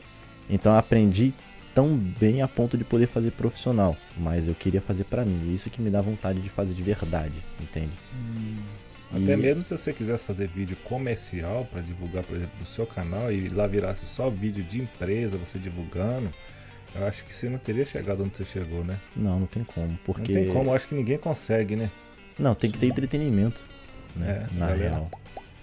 então 0.50 0.72
eu 0.74 0.80
aprendi 0.80 1.34
tão 1.74 1.96
bem 1.96 2.42
a 2.42 2.48
ponto 2.48 2.78
de 2.78 2.84
poder 2.84 3.08
fazer 3.08 3.32
profissional, 3.32 3.96
mas 4.18 4.48
eu 4.48 4.56
queria 4.56 4.82
fazer 4.82 5.04
pra 5.06 5.24
mim, 5.26 5.54
isso 5.54 5.70
que 5.70 5.82
me 5.82 5.90
dá 5.90 6.02
vontade 6.02 6.40
de 6.42 6.50
fazer 6.50 6.74
de 6.74 6.84
verdade, 6.84 7.36
entende? 7.60 7.92
Até 9.12 9.34
E- 9.34 9.38
mesmo 9.38 9.64
se 9.64 9.76
você 9.76 9.92
quisesse 9.92 10.26
fazer 10.26 10.48
vídeo 10.48 10.78
comercial 10.84 11.68
pra 11.72 11.82
divulgar, 11.82 12.24
por 12.24 12.36
exemplo, 12.36 12.54
no 12.60 12.66
seu 12.66 12.86
canal 12.86 13.32
e 13.32 13.48
lá 13.48 13.66
virasse 13.66 14.06
só 14.06 14.30
vídeo 14.30 14.64
de 14.64 14.80
empresa, 14.82 15.38
você 15.38 15.58
divulgando, 15.58 16.32
Eu 16.96 17.06
acho 17.06 17.24
que 17.24 17.32
você 17.32 17.48
não 17.48 17.60
teria 17.60 17.86
chegado 17.86 18.24
onde 18.24 18.36
você 18.36 18.44
chegou, 18.44 18.84
né? 18.84 18.98
Não, 19.16 19.42
não 19.42 19.46
tem 19.46 19.64
como. 19.64 19.96
Porque. 20.04 20.34
Não 20.34 20.42
tem 20.42 20.52
como, 20.52 20.72
eu 20.72 20.74
acho 20.74 20.88
que 20.88 20.96
ninguém 20.96 21.20
consegue, 21.20 21.76
né? 21.76 21.92
Não, 22.38 22.56
tem 22.56 22.72
que 22.72 22.80
ter 22.80 22.88
entretenimento. 22.88 23.68
Né? 24.16 24.48
É, 24.52 24.58
na 24.58 24.74
real. 24.74 25.12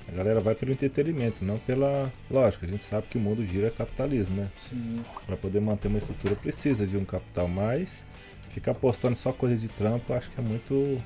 A 0.09 0.13
galera 0.17 0.41
vai 0.41 0.55
pelo 0.55 0.73
entretenimento, 0.73 1.45
não 1.45 1.59
pela. 1.59 2.13
Lógico, 2.31 2.65
a 2.65 2.69
gente 2.69 2.85
sabe 2.85 3.07
que 3.11 3.19
o 3.19 3.21
mundo 3.21 3.45
gira 3.45 3.71
capitalismo, 3.71 4.37
né? 4.37 4.49
Sim. 4.71 5.01
Pra 5.27 5.37
poder 5.37 5.61
manter 5.61 5.89
uma 5.89 5.99
estrutura 5.99 6.35
precisa 6.37 6.87
de 6.87 6.97
um 6.97 7.05
capital, 7.05 7.49
mas 7.49 8.07
ficar 8.51 8.75
postando 8.75 9.17
só 9.17 9.33
coisa 9.33 9.57
de 9.57 9.69
trampo, 9.69 10.13
acho 10.15 10.31
que 10.31 10.41
é 10.41 10.43
muito. 10.45 10.97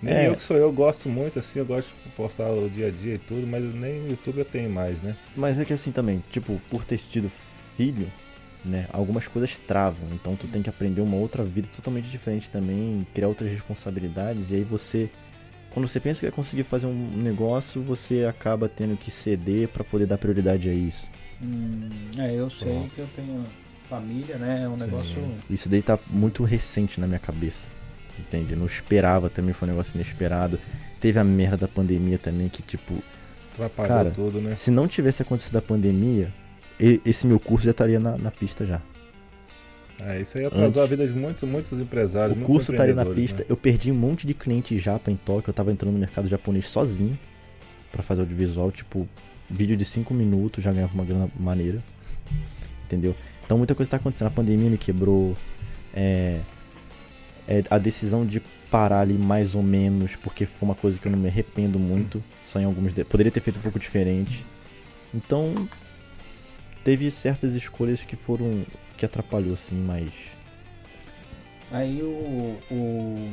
Nem 0.00 0.14
É. 0.14 0.28
eu 0.28 0.36
que 0.36 0.42
sou 0.42 0.56
eu, 0.56 0.70
gosto 0.70 1.08
muito, 1.08 1.38
assim, 1.40 1.58
eu 1.58 1.66
gosto 1.66 1.92
de 2.04 2.10
postar 2.10 2.48
o 2.50 2.68
dia 2.70 2.86
a 2.86 2.90
dia 2.90 3.14
e 3.14 3.18
tudo, 3.18 3.46
mas 3.46 3.64
nem 3.74 4.00
o 4.02 4.10
YouTube 4.10 4.38
eu 4.38 4.44
tenho 4.44 4.70
mais, 4.70 5.02
né? 5.02 5.16
Mas 5.36 5.58
é 5.58 5.64
que 5.64 5.72
assim 5.72 5.90
também, 5.90 6.22
tipo, 6.30 6.60
por 6.70 6.84
ter 6.84 6.98
tido 6.98 7.28
filho, 7.76 8.06
né? 8.64 8.86
Algumas 8.92 9.26
coisas 9.26 9.58
travam. 9.58 10.06
Então 10.12 10.36
tu 10.36 10.46
tem 10.46 10.62
que 10.62 10.70
aprender 10.70 11.00
uma 11.00 11.16
outra 11.16 11.42
vida 11.42 11.66
totalmente 11.74 12.08
diferente 12.08 12.48
também, 12.50 13.04
criar 13.12 13.26
outras 13.28 13.50
responsabilidades. 13.50 14.50
E 14.50 14.56
aí 14.56 14.62
você. 14.62 15.10
Quando 15.78 15.86
você 15.86 16.00
pensa 16.00 16.18
que 16.18 16.26
vai 16.26 16.32
conseguir 16.34 16.64
fazer 16.64 16.88
um 16.88 17.08
negócio, 17.16 17.80
você 17.80 18.24
acaba 18.24 18.68
tendo 18.68 18.96
que 18.96 19.12
ceder 19.12 19.68
pra 19.68 19.84
poder 19.84 20.06
dar 20.06 20.18
prioridade 20.18 20.68
a 20.68 20.74
isso. 20.74 21.08
Hum, 21.40 21.88
é, 22.18 22.34
eu 22.34 22.50
sei 22.50 22.72
Pronto. 22.72 22.90
que 22.96 22.98
eu 22.98 23.06
tenho 23.14 23.46
família, 23.88 24.36
né? 24.38 24.64
É 24.64 24.68
um 24.68 24.76
Sim. 24.76 24.84
negócio. 24.86 25.34
Isso 25.48 25.68
daí 25.68 25.80
tá 25.80 25.96
muito 26.10 26.42
recente 26.42 27.00
na 27.00 27.06
minha 27.06 27.20
cabeça. 27.20 27.68
Entende? 28.18 28.54
Eu 28.54 28.58
não 28.58 28.66
esperava 28.66 29.30
também, 29.30 29.52
foi 29.54 29.68
um 29.68 29.70
negócio 29.70 29.94
inesperado. 29.94 30.58
Teve 31.00 31.20
a 31.20 31.22
merda 31.22 31.56
da 31.58 31.68
pandemia 31.68 32.18
também, 32.18 32.48
que 32.48 32.60
tipo, 32.60 33.00
Atrapalhou 33.54 33.88
Cara, 33.88 34.10
tudo, 34.10 34.40
né? 34.40 34.54
se 34.54 34.72
não 34.72 34.88
tivesse 34.88 35.22
acontecido 35.22 35.58
a 35.58 35.62
pandemia, 35.62 36.34
e- 36.80 37.00
esse 37.06 37.24
meu 37.24 37.38
curso 37.38 37.66
já 37.66 37.70
estaria 37.70 38.00
na, 38.00 38.18
na 38.18 38.32
pista 38.32 38.66
já. 38.66 38.82
É, 40.04 40.20
isso 40.20 40.38
aí 40.38 40.44
atrasou 40.44 40.66
Antes. 40.66 40.78
a 40.78 40.86
vida 40.86 41.06
de 41.06 41.12
muitos, 41.12 41.42
muitos 41.42 41.80
empresários. 41.80 42.32
O 42.32 42.36
muitos 42.38 42.54
curso 42.54 42.70
estaria 42.72 42.94
na 42.94 43.02
empreendedores, 43.02 43.32
pista. 43.32 43.42
né? 43.42 43.46
Eu 43.50 43.56
perdi 43.56 43.90
um 43.90 43.94
monte 43.96 44.26
de 44.26 44.34
cliente 44.34 44.78
japa 44.78 45.10
em 45.10 45.16
Tóquio. 45.16 45.50
Eu 45.50 45.54
tava 45.54 45.72
entrando 45.72 45.92
no 45.92 45.98
mercado 45.98 46.28
japonês 46.28 46.66
sozinho 46.68 47.18
pra 47.90 48.02
fazer 48.02 48.20
audiovisual. 48.20 48.70
Tipo, 48.70 49.08
vídeo 49.50 49.76
de 49.76 49.84
5 49.84 50.14
minutos 50.14 50.62
já 50.62 50.72
ganhava 50.72 50.94
uma 50.94 51.04
grana 51.04 51.28
maneira. 51.38 51.82
Entendeu? 52.84 53.14
Então 53.44 53.58
muita 53.58 53.74
coisa 53.74 53.90
tá 53.90 53.96
acontecendo. 53.96 54.28
A 54.28 54.30
pandemia 54.30 54.70
me 54.70 54.78
quebrou. 54.78 55.36
É, 55.92 56.40
é, 57.48 57.64
a 57.68 57.78
decisão 57.78 58.24
de 58.24 58.40
parar 58.70 59.00
ali 59.00 59.14
mais 59.14 59.54
ou 59.54 59.62
menos, 59.62 60.14
porque 60.16 60.46
foi 60.46 60.68
uma 60.68 60.74
coisa 60.74 60.98
que 60.98 61.08
eu 61.08 61.12
não 61.12 61.18
me 61.18 61.26
arrependo 61.28 61.78
muito. 61.78 62.22
Só 62.44 62.60
em 62.60 62.64
alguns. 62.64 62.92
de- 62.92 63.04
Poderia 63.04 63.32
ter 63.32 63.40
feito 63.40 63.58
um 63.58 63.62
pouco 63.62 63.78
diferente. 63.80 64.44
Então. 65.12 65.68
Teve 66.84 67.10
certas 67.10 67.54
escolhas 67.54 68.02
que 68.04 68.14
foram. 68.16 68.64
Que 68.98 69.06
atrapalhou, 69.06 69.54
assim, 69.54 69.76
mas. 69.76 70.10
Aí 71.70 72.02
o, 72.02 72.58
o, 72.70 73.32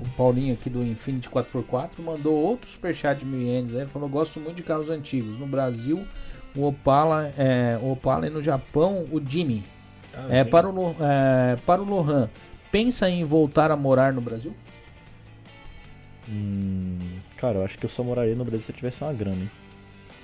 o 0.00 0.08
Paulinho 0.16 0.54
aqui 0.54 0.68
do 0.68 0.82
Infinity 0.84 1.28
4x4 1.28 1.90
mandou 2.00 2.34
outro 2.34 2.68
superchat 2.70 3.20
de 3.20 3.24
mil 3.26 3.40
ienes. 3.40 3.74
Aí 3.74 3.82
ele 3.82 3.90
falou: 3.90 4.08
Gosto 4.08 4.38
muito 4.38 4.56
de 4.56 4.62
carros 4.62 4.90
antigos. 4.90 5.38
No 5.38 5.46
Brasil, 5.46 6.06
o 6.54 6.66
Opala, 6.66 7.32
é, 7.36 7.78
o 7.80 7.92
Opala 7.92 8.26
e 8.26 8.30
no 8.30 8.42
Japão, 8.42 9.04
o 9.10 9.20
Jimmy. 9.24 9.64
Ah, 10.14 10.26
É, 10.30 10.44
sim. 10.44 10.50
para, 10.50 10.68
o, 10.68 10.96
é, 11.00 11.56
para 11.64 11.80
o 11.80 11.84
Lohan, 11.84 12.28
pensa 12.72 13.08
em 13.08 13.24
voltar 13.24 13.70
a 13.70 13.76
morar 13.76 14.12
no 14.12 14.20
Brasil? 14.20 14.54
Hum, 16.28 16.98
cara, 17.36 17.58
eu 17.58 17.64
acho 17.64 17.78
que 17.78 17.86
eu 17.86 17.88
só 17.90 18.02
moraria 18.02 18.34
no 18.34 18.44
Brasil 18.44 18.60
se 18.66 18.70
eu 18.72 18.76
tivesse 18.76 19.02
uma 19.02 19.12
grana, 19.12 19.42
hein? 19.42 19.50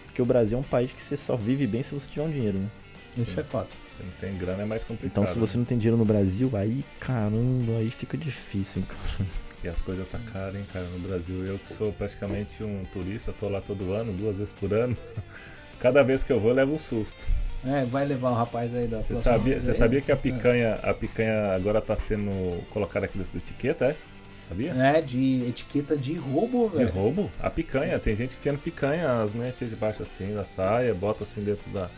Porque 0.07 0.21
o 0.21 0.27
Brasil 0.27 0.59
é 0.59 0.61
um 0.61 0.65
país 0.65 0.93
que 0.93 1.01
você 1.01 1.17
só 1.17 1.37
vive 1.37 1.67
bem 1.67 1.83
se 1.83 1.95
você 1.95 2.07
tiver 2.07 2.27
um 2.27 2.31
dinheiro, 2.31 2.59
né? 2.59 2.69
Isso 3.17 3.33
Sim. 3.33 3.41
é 3.41 3.45
fato. 3.45 3.71
Se 3.97 4.03
não 4.03 4.11
tem 4.21 4.37
grana 4.37 4.63
é 4.63 4.67
mais 4.67 4.83
complicado. 4.83 5.11
Então 5.11 5.27
se 5.27 5.39
você 5.39 5.57
né? 5.57 5.61
não 5.61 5.65
tem 5.65 5.79
dinheiro 5.79 5.97
no 5.97 6.05
Brasil, 6.05 6.51
aí 6.55 6.85
caramba, 6.99 7.79
aí 7.79 7.91
fica 7.91 8.17
difícil, 8.17 8.83
hein, 8.83 8.89
cara. 8.89 9.29
E 9.63 9.69
as 9.69 9.81
coisas 9.81 10.07
tá 10.09 10.19
caras, 10.33 10.57
hein, 10.57 10.67
cara, 10.73 10.85
no 10.87 10.99
Brasil. 10.99 11.45
Eu 11.47 11.59
que 11.59 11.73
sou 11.73 11.93
praticamente 11.93 12.63
um 12.63 12.85
turista, 12.93 13.33
tô 13.33 13.49
lá 13.49 13.61
todo 13.61 13.93
ano, 13.93 14.13
duas 14.13 14.37
vezes 14.37 14.53
por 14.53 14.73
ano. 14.75 14.97
Cada 15.79 16.03
vez 16.03 16.25
que 16.25 16.33
eu 16.33 16.41
vou, 16.41 16.51
eu 16.51 16.57
levo 16.57 16.75
um 16.75 16.79
susto. 16.79 17.27
É, 17.65 17.85
vai 17.85 18.05
levar 18.05 18.31
o 18.31 18.35
rapaz 18.35 18.75
aí 18.75 18.87
da 18.87 19.01
Você 19.01 19.17
sabia, 19.17 19.61
você 19.61 19.73
sabia 19.73 20.01
que 20.03 20.13
a 20.13 20.17
picanha, 20.17 20.75
a 20.83 20.93
picanha 20.93 21.55
agora 21.55 21.81
tá 21.81 21.97
sendo 21.97 22.63
colocada 22.71 23.07
aqui 23.07 23.17
nessa 23.17 23.39
etiqueta, 23.39 23.87
é? 23.87 23.97
Sabia? 24.47 24.73
É, 24.73 25.01
de 25.01 25.47
etiqueta 25.49 25.97
de 25.97 26.15
roubo, 26.15 26.69
De 26.69 26.85
velho. 26.85 26.91
roubo? 26.91 27.31
A 27.41 27.49
picanha, 27.49 27.99
tem 27.99 28.15
gente 28.15 28.35
enfiando 28.35 28.59
picanha, 28.59 29.23
as 29.23 29.33
mulheres 29.33 29.55
enfiam 29.55 29.71
debaixo 29.71 30.03
assim 30.03 30.35
da 30.35 30.45
saia, 30.45 30.93
bota 30.93 31.25
assim 31.25 31.41
dentro 31.41 31.71
da, 31.71 31.89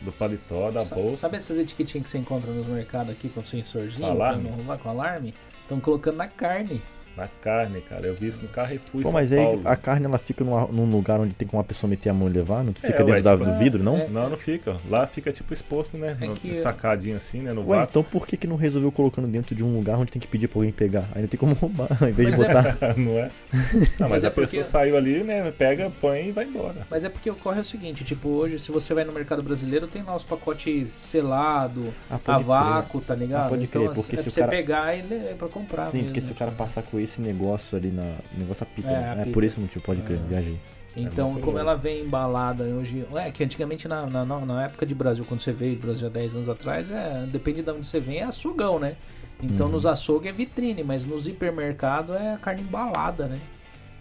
do 0.00 0.12
paletó, 0.12 0.70
da 0.70 0.84
Sa- 0.84 0.94
bolsa. 0.94 1.16
Sabe 1.16 1.36
essas 1.36 1.58
etiquetinhas 1.58 2.04
que 2.04 2.10
você 2.10 2.18
encontra 2.18 2.50
nos 2.52 2.66
mercados 2.66 3.12
aqui 3.12 3.28
com 3.28 3.44
sensorzinho? 3.44 4.06
Com 4.06 4.12
alarme? 4.14 4.48
não 4.48 4.56
roubar, 4.56 4.78
com 4.78 4.88
alarme? 4.90 5.34
Estão 5.62 5.80
colocando 5.80 6.16
na 6.16 6.28
carne. 6.28 6.82
Na 7.18 7.26
carne, 7.42 7.80
cara. 7.80 8.06
Eu 8.06 8.14
vi 8.14 8.28
isso 8.28 8.40
no 8.42 8.48
Carrefour 8.48 9.00
em 9.00 9.02
Pô, 9.02 9.08
São 9.08 9.12
mas 9.12 9.32
aí 9.32 9.38
Paulo. 9.44 9.62
a 9.64 9.74
carne 9.76 10.06
ela 10.06 10.18
fica 10.18 10.44
numa- 10.44 10.66
num 10.68 10.88
lugar 10.90 11.18
onde 11.18 11.34
tem 11.34 11.48
como 11.48 11.58
uma 11.58 11.64
pessoa 11.66 11.90
meter 11.90 12.10
a 12.10 12.14
mão 12.14 12.28
e 12.28 12.32
levar, 12.32 12.62
não 12.62 12.72
fica 12.72 12.88
É, 12.88 12.98
ué, 13.00 13.04
dentro 13.04 13.22
da- 13.24 13.32
tipo, 13.36 13.44
do 13.44 13.58
vidro, 13.58 13.82
não? 13.82 13.96
é. 13.98 14.08
Não, 14.08 14.30
não 14.30 14.36
fica. 14.36 14.76
Lá 14.88 15.06
fica 15.06 15.32
tipo 15.32 15.52
exposto, 15.52 15.96
né? 15.98 16.16
É 16.20 16.26
No- 16.26 16.34
que- 16.36 16.54
Sacadinho 16.54 17.16
assim, 17.16 17.40
né? 17.42 17.52
No 17.52 17.62
Ué, 17.62 17.78
vácuo. 17.78 17.90
então 17.90 18.02
por 18.04 18.26
que 18.26 18.36
que 18.36 18.46
não 18.46 18.54
resolveu 18.56 18.92
colocando 18.92 19.26
dentro 19.26 19.54
de 19.54 19.64
um 19.64 19.74
lugar 19.76 19.98
onde 19.98 20.12
tem 20.12 20.20
que 20.20 20.28
pedir 20.28 20.46
pra 20.48 20.58
alguém 20.58 20.72
pegar? 20.72 21.08
Aí 21.14 21.22
não 21.22 21.28
tem 21.28 21.38
como 21.38 21.54
roubar, 21.58 21.88
ao 22.00 22.08
invés 22.08 22.30
de 22.34 22.38
Mas 22.38 22.40
é- 22.40 22.46
botar... 22.72 22.78
não 22.96 23.18
é? 23.18 23.30
Não, 23.98 24.08
mas, 24.08 24.10
Mas 24.10 24.24
é 24.24 24.26
a 24.26 24.30
pessoa 24.30 24.46
porque- 24.46 24.64
saiu 24.64 24.96
ali, 24.96 25.24
né? 25.24 25.50
Pega, 25.56 25.90
põe 26.00 26.28
e 26.28 26.32
vai 26.32 26.44
embora. 26.44 26.86
Mas 26.90 27.02
é 27.02 27.08
porque 27.08 27.28
ocorre 27.30 27.60
o 27.60 27.64
seguinte, 27.64 28.04
tipo, 28.04 28.28
hoje 28.28 28.58
se 28.60 28.70
você 28.70 28.94
vai 28.94 29.04
no 29.04 29.12
mercado 29.12 29.42
brasileiro, 29.42 29.86
tem 29.88 30.02
lá 30.02 30.14
os 30.14 30.22
pacotes 30.22 30.86
selado, 30.92 31.92
Ah, 32.10 32.18
a 32.26 32.38
vácuo, 32.38 33.00
tá 33.00 33.14
ligado? 33.14 33.46
Ah, 33.46 33.48
pode 33.48 33.64
então 33.64 33.82
crer, 33.84 33.94
porque 33.94 34.14
é 34.16 34.18
se 34.22 34.28
o 34.28 34.30
você 34.30 34.40
cara- 34.40 34.50
pegar 34.52 34.94
e 34.96 35.02
ler 35.02 35.34
pra 35.36 35.48
comprar 35.48 35.86
Sim, 35.86 35.96
mesmo, 35.98 36.06
porque 36.08 36.20
se 36.20 36.30
o 36.32 36.34
cara 36.34 36.50
tipo. 36.50 36.62
passar 36.62 36.82
com 36.82 36.98
esse 37.08 37.20
negócio 37.20 37.76
ali 37.76 37.90
na. 37.90 38.16
Negócio 38.36 38.62
a 38.64 38.66
pica, 38.66 38.88
É, 38.88 38.92
né? 38.92 39.08
a 39.08 39.12
É 39.12 39.16
pica. 39.20 39.30
por 39.32 39.44
esse 39.44 39.58
motivo, 39.58 39.84
pode 39.84 40.02
crer, 40.02 40.18
É. 40.18 40.28
viajei. 40.28 40.58
Então, 40.96 41.30
muito 41.30 41.44
como 41.44 41.58
ela 41.58 41.74
vem 41.76 42.04
embalada 42.04 42.64
hoje. 42.64 43.06
É, 43.14 43.30
que 43.30 43.44
antigamente 43.44 43.86
na, 43.86 44.06
na, 44.06 44.24
na 44.24 44.64
época 44.64 44.84
de 44.84 44.94
Brasil, 44.94 45.24
quando 45.24 45.40
você 45.40 45.52
veio 45.52 45.76
do 45.76 45.82
Brasil 45.82 46.06
há 46.08 46.10
10 46.10 46.34
anos 46.34 46.48
atrás, 46.48 46.90
é, 46.90 47.24
depende 47.30 47.62
de 47.62 47.70
onde 47.70 47.86
você 47.86 48.00
vem, 48.00 48.18
é 48.18 48.24
açouгão, 48.24 48.78
né? 48.78 48.96
Então 49.40 49.66
Uhum. 49.66 49.72
nos 49.72 49.86
açougues 49.86 50.28
é 50.30 50.32
vitrine, 50.32 50.82
mas 50.82 51.04
nos 51.04 51.28
hipermercados 51.28 52.16
é 52.16 52.32
a 52.34 52.38
carne 52.38 52.62
embalada, 52.62 53.26
né? 53.26 53.38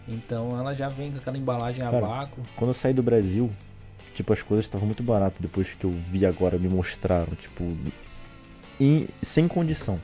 Então 0.08 0.58
ela 0.60 0.74
já 0.74 0.89
vem 0.89 1.12
com 1.12 1.18
aquela 1.18 1.38
embalagem 1.38 1.84
a 1.84 1.91
Cara, 1.91 2.05
vácuo. 2.08 2.41
Quando 2.55 2.70
eu 2.70 2.74
saí 2.74 2.93
do 2.93 3.03
Brasil, 3.03 3.51
tipo, 4.16 4.34
as 4.34 4.41
coisas 4.41 4.66
estavam 4.66 4.88
muito 4.88 5.03
baratas 5.03 5.38
depois 5.39 5.76
que 5.76 5.86
eu 5.86 5.91
vi 5.91 6.26
agora, 6.26 6.58
me 6.58 6.68
mostraram, 6.68 7.36
tipo. 7.36 7.64
em- 8.80 9.08
sem 9.22 9.47
condição. 9.47 9.99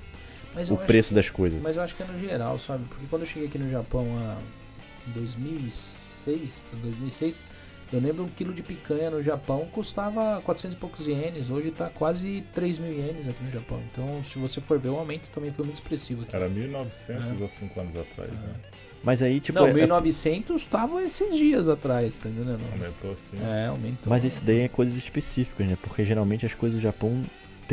Mas 0.55 0.69
O 0.69 0.77
preço 0.77 1.09
que- 1.09 1.15
das 1.15 1.29
coisas. 1.29 1.61
Mas 1.61 1.75
eu 1.75 1.83
acho 1.83 1.95
que 1.95 2.03
é 2.03 2.05
no 2.05 2.19
geral, 2.19 2.59
sabe? 2.59 2.83
Porque 2.89 3.05
quando 3.09 3.23
eu 3.23 3.27
cheguei 3.27 3.47
aqui 3.47 3.57
no 3.57 3.69
Japão 3.71 4.05
em 5.07 5.11
2006, 5.11 6.61
pra 6.69 6.79
2006, 6.79 7.41
eu 7.91 7.99
lembro 7.99 8.23
um 8.23 8.27
quilo 8.27 8.53
de 8.53 8.61
picanha 8.63 9.09
no 9.11 9.21
Japão 9.21 9.67
custava 9.71 10.41
400 10.43 10.75
e 10.75 10.79
poucos 10.79 11.07
ienes. 11.07 11.49
Hoje 11.49 11.71
tá 11.71 11.89
quase 11.89 12.43
3 12.53 12.79
mil 12.79 12.91
ienes 12.91 13.27
aqui 13.27 13.43
no 13.43 13.51
Japão. 13.51 13.81
Então, 13.91 14.23
se 14.23 14.37
você 14.39 14.59
for 14.61 14.79
ver, 14.79 14.89
o 14.89 14.97
aumento 14.97 15.27
também 15.33 15.51
foi 15.51 15.65
muito 15.65 15.77
expressivo 15.77 16.23
aqui. 16.23 16.35
Era 16.35 16.47
1900 16.49 17.29
É. 17.39 17.43
ou 17.43 17.49
5 17.49 17.79
anos 17.79 17.95
atrás, 17.95 18.31
né? 18.31 18.53
Mas 19.03 19.21
aí, 19.21 19.39
tipo. 19.41 19.59
Não, 19.59 19.67
é- 19.67 19.73
1900 19.73 20.63
tava 20.65 21.03
esses 21.03 21.35
dias 21.37 21.67
atrás, 21.67 22.17
tá 22.17 22.29
entendendo? 22.29 22.61
Aumentou 22.71 23.11
assim. 23.11 23.37
É, 23.43 23.67
aumentou. 23.67 24.09
Mas 24.09 24.23
isso 24.23 24.43
daí 24.43 24.61
é 24.61 24.67
coisas 24.69 24.95
específicas, 24.95 25.67
né? 25.67 25.77
Porque 25.81 26.05
geralmente 26.05 26.45
as 26.45 26.55
coisas 26.55 26.79
do 26.79 26.81
Japão 26.81 27.21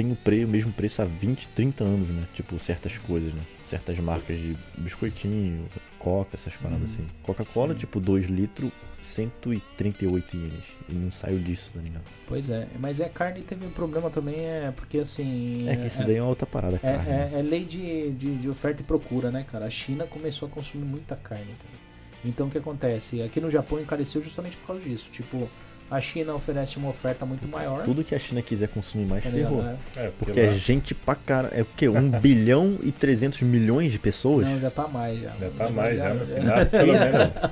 têm 0.02 0.12
o, 0.12 0.16
pre... 0.16 0.44
o 0.44 0.48
mesmo 0.48 0.72
preço 0.72 1.02
há 1.02 1.04
20, 1.04 1.48
30 1.50 1.84
anos, 1.84 2.08
né? 2.08 2.26
Tipo, 2.32 2.58
certas 2.58 2.96
coisas, 2.98 3.32
né? 3.34 3.42
Certas 3.62 3.98
marcas 3.98 4.38
de 4.38 4.56
biscoitinho, 4.78 5.66
coca, 5.98 6.30
essas 6.34 6.54
paradas 6.54 6.78
Uhum. 6.98 7.04
assim. 7.04 7.08
Coca-Cola, 7.22 7.74
tipo, 7.74 8.00
2 8.00 8.26
litros, 8.26 8.70
138 9.02 10.36
ienes. 10.36 10.64
E 10.88 10.92
não 10.94 11.10
saiu 11.10 11.38
disso, 11.38 11.70
tá 11.74 11.80
ligado? 11.80 12.04
Pois 12.26 12.48
é, 12.50 12.66
mas 12.78 13.00
é 13.00 13.08
carne 13.08 13.42
teve 13.42 13.66
um 13.66 13.70
problema 13.70 14.10
também, 14.10 14.36
é 14.40 14.72
porque 14.74 14.98
assim. 14.98 15.68
É 15.68 15.76
que 15.76 15.86
isso 15.86 16.04
daí 16.04 16.16
é 16.16 16.22
uma 16.22 16.28
outra 16.30 16.46
parada, 16.46 16.76
É, 16.76 16.78
carne. 16.78 17.08
né? 17.08 17.30
é- 17.34 17.38
é 17.38 17.42
lei 17.42 17.64
de, 17.64 18.10
de, 18.12 18.36
de 18.36 18.48
oferta 18.48 18.82
e 18.82 18.84
procura, 18.84 19.30
né, 19.30 19.44
cara? 19.50 19.66
A 19.66 19.70
China 19.70 20.06
começou 20.06 20.48
a 20.48 20.50
consumir 20.50 20.84
muita 20.84 21.16
carne, 21.16 21.44
cara. 21.46 21.80
Então 22.24 22.46
o 22.48 22.50
que 22.50 22.58
acontece? 22.58 23.22
Aqui 23.22 23.40
no 23.40 23.50
Japão 23.50 23.80
encareceu 23.80 24.22
justamente 24.22 24.56
por 24.58 24.66
causa 24.68 24.82
disso. 24.82 25.06
Tipo, 25.10 25.48
a 25.90 26.00
China 26.00 26.34
oferece 26.34 26.76
uma 26.76 26.88
oferta 26.88 27.26
muito 27.26 27.46
maior. 27.48 27.82
Tudo 27.82 28.04
que 28.04 28.14
a 28.14 28.18
China 28.18 28.40
quiser 28.42 28.68
consumir 28.68 29.06
mais, 29.06 29.24
tá 29.24 29.30
ligado? 29.30 29.56
ferrou. 29.56 29.64
É. 29.96 30.06
É, 30.06 30.12
Porque 30.18 30.38
é 30.40 30.52
gente 30.52 30.94
pra 30.94 31.14
cara. 31.14 31.48
É 31.52 31.62
o 31.62 31.66
quê? 31.76 31.88
1 31.88 32.10
bilhão 32.20 32.78
e 32.82 32.92
300 32.92 33.42
milhões 33.42 33.90
de 33.90 33.98
pessoas? 33.98 34.46
Não, 34.46 34.60
já 34.60 34.70
tá 34.70 34.86
mais 34.86 35.20
já. 35.20 35.30
já 35.40 35.50
tá 35.50 35.68
mais, 35.70 35.98
já, 35.98 36.14
meu 36.14 36.26
filho. 36.26 36.36
já- 36.42 36.56
Nasce 36.56 36.70
pelo 36.70 36.92
menos. 36.92 37.42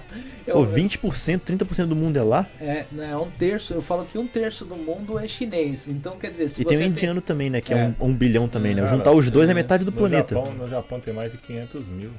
Eu- 0.47 0.55
Pô, 0.55 0.65
20%, 0.65 1.41
30% 1.41 1.87
do 1.87 1.97
mundo 1.97 2.17
é 2.17 2.23
lá? 2.23 2.47
É, 2.61 2.85
né, 2.91 3.15
um 3.17 3.29
terço, 3.31 3.75
eu 3.75 3.83
falo 3.83 4.05
que 4.07 4.17
um 4.17 4.27
terço 4.27 4.65
do 4.65 4.77
mundo 4.77 5.19
é 5.19 5.29
chinês. 5.29 5.89
Então, 5.89 6.17
quer 6.17 6.31
dizer, 6.31 6.49
se 6.49 6.63
e 6.63 6.65
você 6.65 6.69
tem 6.71 6.79
o 6.79 6.83
indiano 6.89 7.21
também, 7.21 7.51
né? 7.51 7.61
Que 7.61 7.75
é, 7.75 7.79
É. 7.79 7.95
um, 8.01 8.07
um 8.09 8.15
bilhão 8.15 8.49
também, 8.49 8.75
né? 8.75 8.83
Cara, 8.83 8.97
Juntar 8.97 9.11
os 9.11 9.31
dois 9.31 9.49
é 9.49 9.53
sim, 9.53 9.57
metade 9.57 9.85
do 9.85 9.91
no 9.91 9.97
planeta. 9.97 10.35
Japão, 10.35 10.53
no 10.55 10.69
Japão 10.69 11.01
tem 11.01 11.13
mais 11.13 11.33
de 11.33 11.39
500 11.39 11.87
mil. 11.89 12.11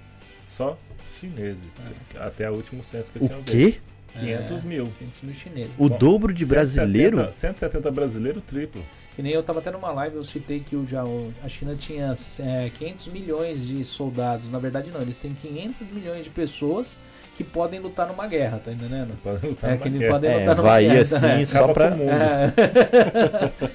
Só 0.47 0.77
chineses. 1.19 1.81
que- 2.09 2.17
Até 2.19 2.49
o 2.49 2.53
último 2.53 2.83
censo 2.83 3.11
que 3.11 3.19
eu 3.19 3.23
O 3.23 3.27
tinha 3.27 3.41
quê? 3.43 3.75
500 4.13 4.63
mil. 4.63 4.91
500 4.99 5.21
mil 5.23 5.33
chineses. 5.35 5.71
O 5.77 5.89
Bom, 5.89 5.97
dobro 5.97 6.33
de 6.33 6.45
170 6.45 6.55
brasileiro? 6.85 7.33
170 7.33 7.91
brasileiro 7.91 8.41
triplo. 8.41 8.83
Que 9.15 9.21
nem 9.23 9.33
eu 9.33 9.43
tava 9.43 9.59
até 9.59 9.69
numa 9.69 9.91
live, 9.91 10.15
eu 10.15 10.23
citei 10.23 10.61
que 10.61 10.75
o, 10.77 10.85
já, 10.85 11.03
a 11.43 11.49
China 11.49 11.75
tinha 11.75 12.15
é, 12.39 12.69
500 12.69 13.07
milhões 13.07 13.67
de 13.67 13.83
soldados. 13.83 14.49
Na 14.49 14.59
verdade, 14.59 14.91
não, 14.91 15.01
eles 15.01 15.17
têm 15.17 15.33
500 15.33 15.89
milhões 15.89 16.23
de 16.23 16.29
pessoas 16.29 16.97
que 17.35 17.43
podem 17.43 17.79
lutar 17.79 18.07
numa 18.07 18.27
guerra, 18.27 18.59
tá 18.63 18.71
entendendo? 18.71 19.17
Pode 19.23 19.45
lutar 19.45 19.69
É, 19.69 19.73
numa 19.73 19.81
que 19.83 19.87
eles 19.89 19.99
guerra. 19.99 20.11
podem 20.13 20.29
É, 20.31 20.39
lutar 20.39 20.55
numa 20.55 20.67
vai 20.69 20.83
guerra. 20.85 21.01
assim, 21.01 21.27
é. 21.27 21.45
só 21.45 21.65
o 21.65 21.67
mundo. 21.67 22.11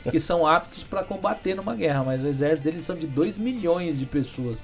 É. 0.04 0.10
que 0.10 0.20
são 0.20 0.46
aptos 0.46 0.82
para 0.82 1.02
combater 1.02 1.54
numa 1.54 1.74
guerra, 1.74 2.04
mas 2.04 2.22
o 2.22 2.26
exército 2.26 2.64
deles 2.64 2.82
são 2.84 2.96
de 2.96 3.06
2 3.06 3.36
milhões 3.38 3.98
de 3.98 4.06
pessoas. 4.06 4.58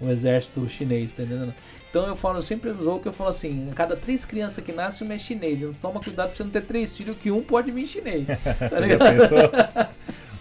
O 0.00 0.10
exército 0.10 0.68
chinês, 0.68 1.14
tá 1.14 1.22
entendendo? 1.22 1.54
Então 1.96 2.06
eu 2.06 2.14
falo, 2.14 2.36
eu 2.36 2.42
sempre 2.42 2.68
usou 2.68 3.00
que 3.00 3.08
eu 3.08 3.12
falo 3.12 3.30
assim, 3.30 3.70
a 3.70 3.74
cada 3.74 3.96
três 3.96 4.22
crianças 4.26 4.62
que 4.62 4.70
nascem, 4.70 5.06
uma 5.06 5.14
é 5.14 5.18
chinês. 5.18 5.62
Então 5.62 5.72
toma 5.80 5.98
cuidado 5.98 6.26
pra 6.26 6.36
você 6.36 6.44
não 6.44 6.50
ter 6.50 6.60
três 6.60 6.94
filhos, 6.94 7.16
que 7.16 7.30
um 7.30 7.40
pode 7.40 7.70
vir 7.70 7.86
chinês. 7.86 8.28
Tá 8.36 8.68
Já 8.68 8.80
ligado? 8.80 9.16
pensou? 9.16 9.38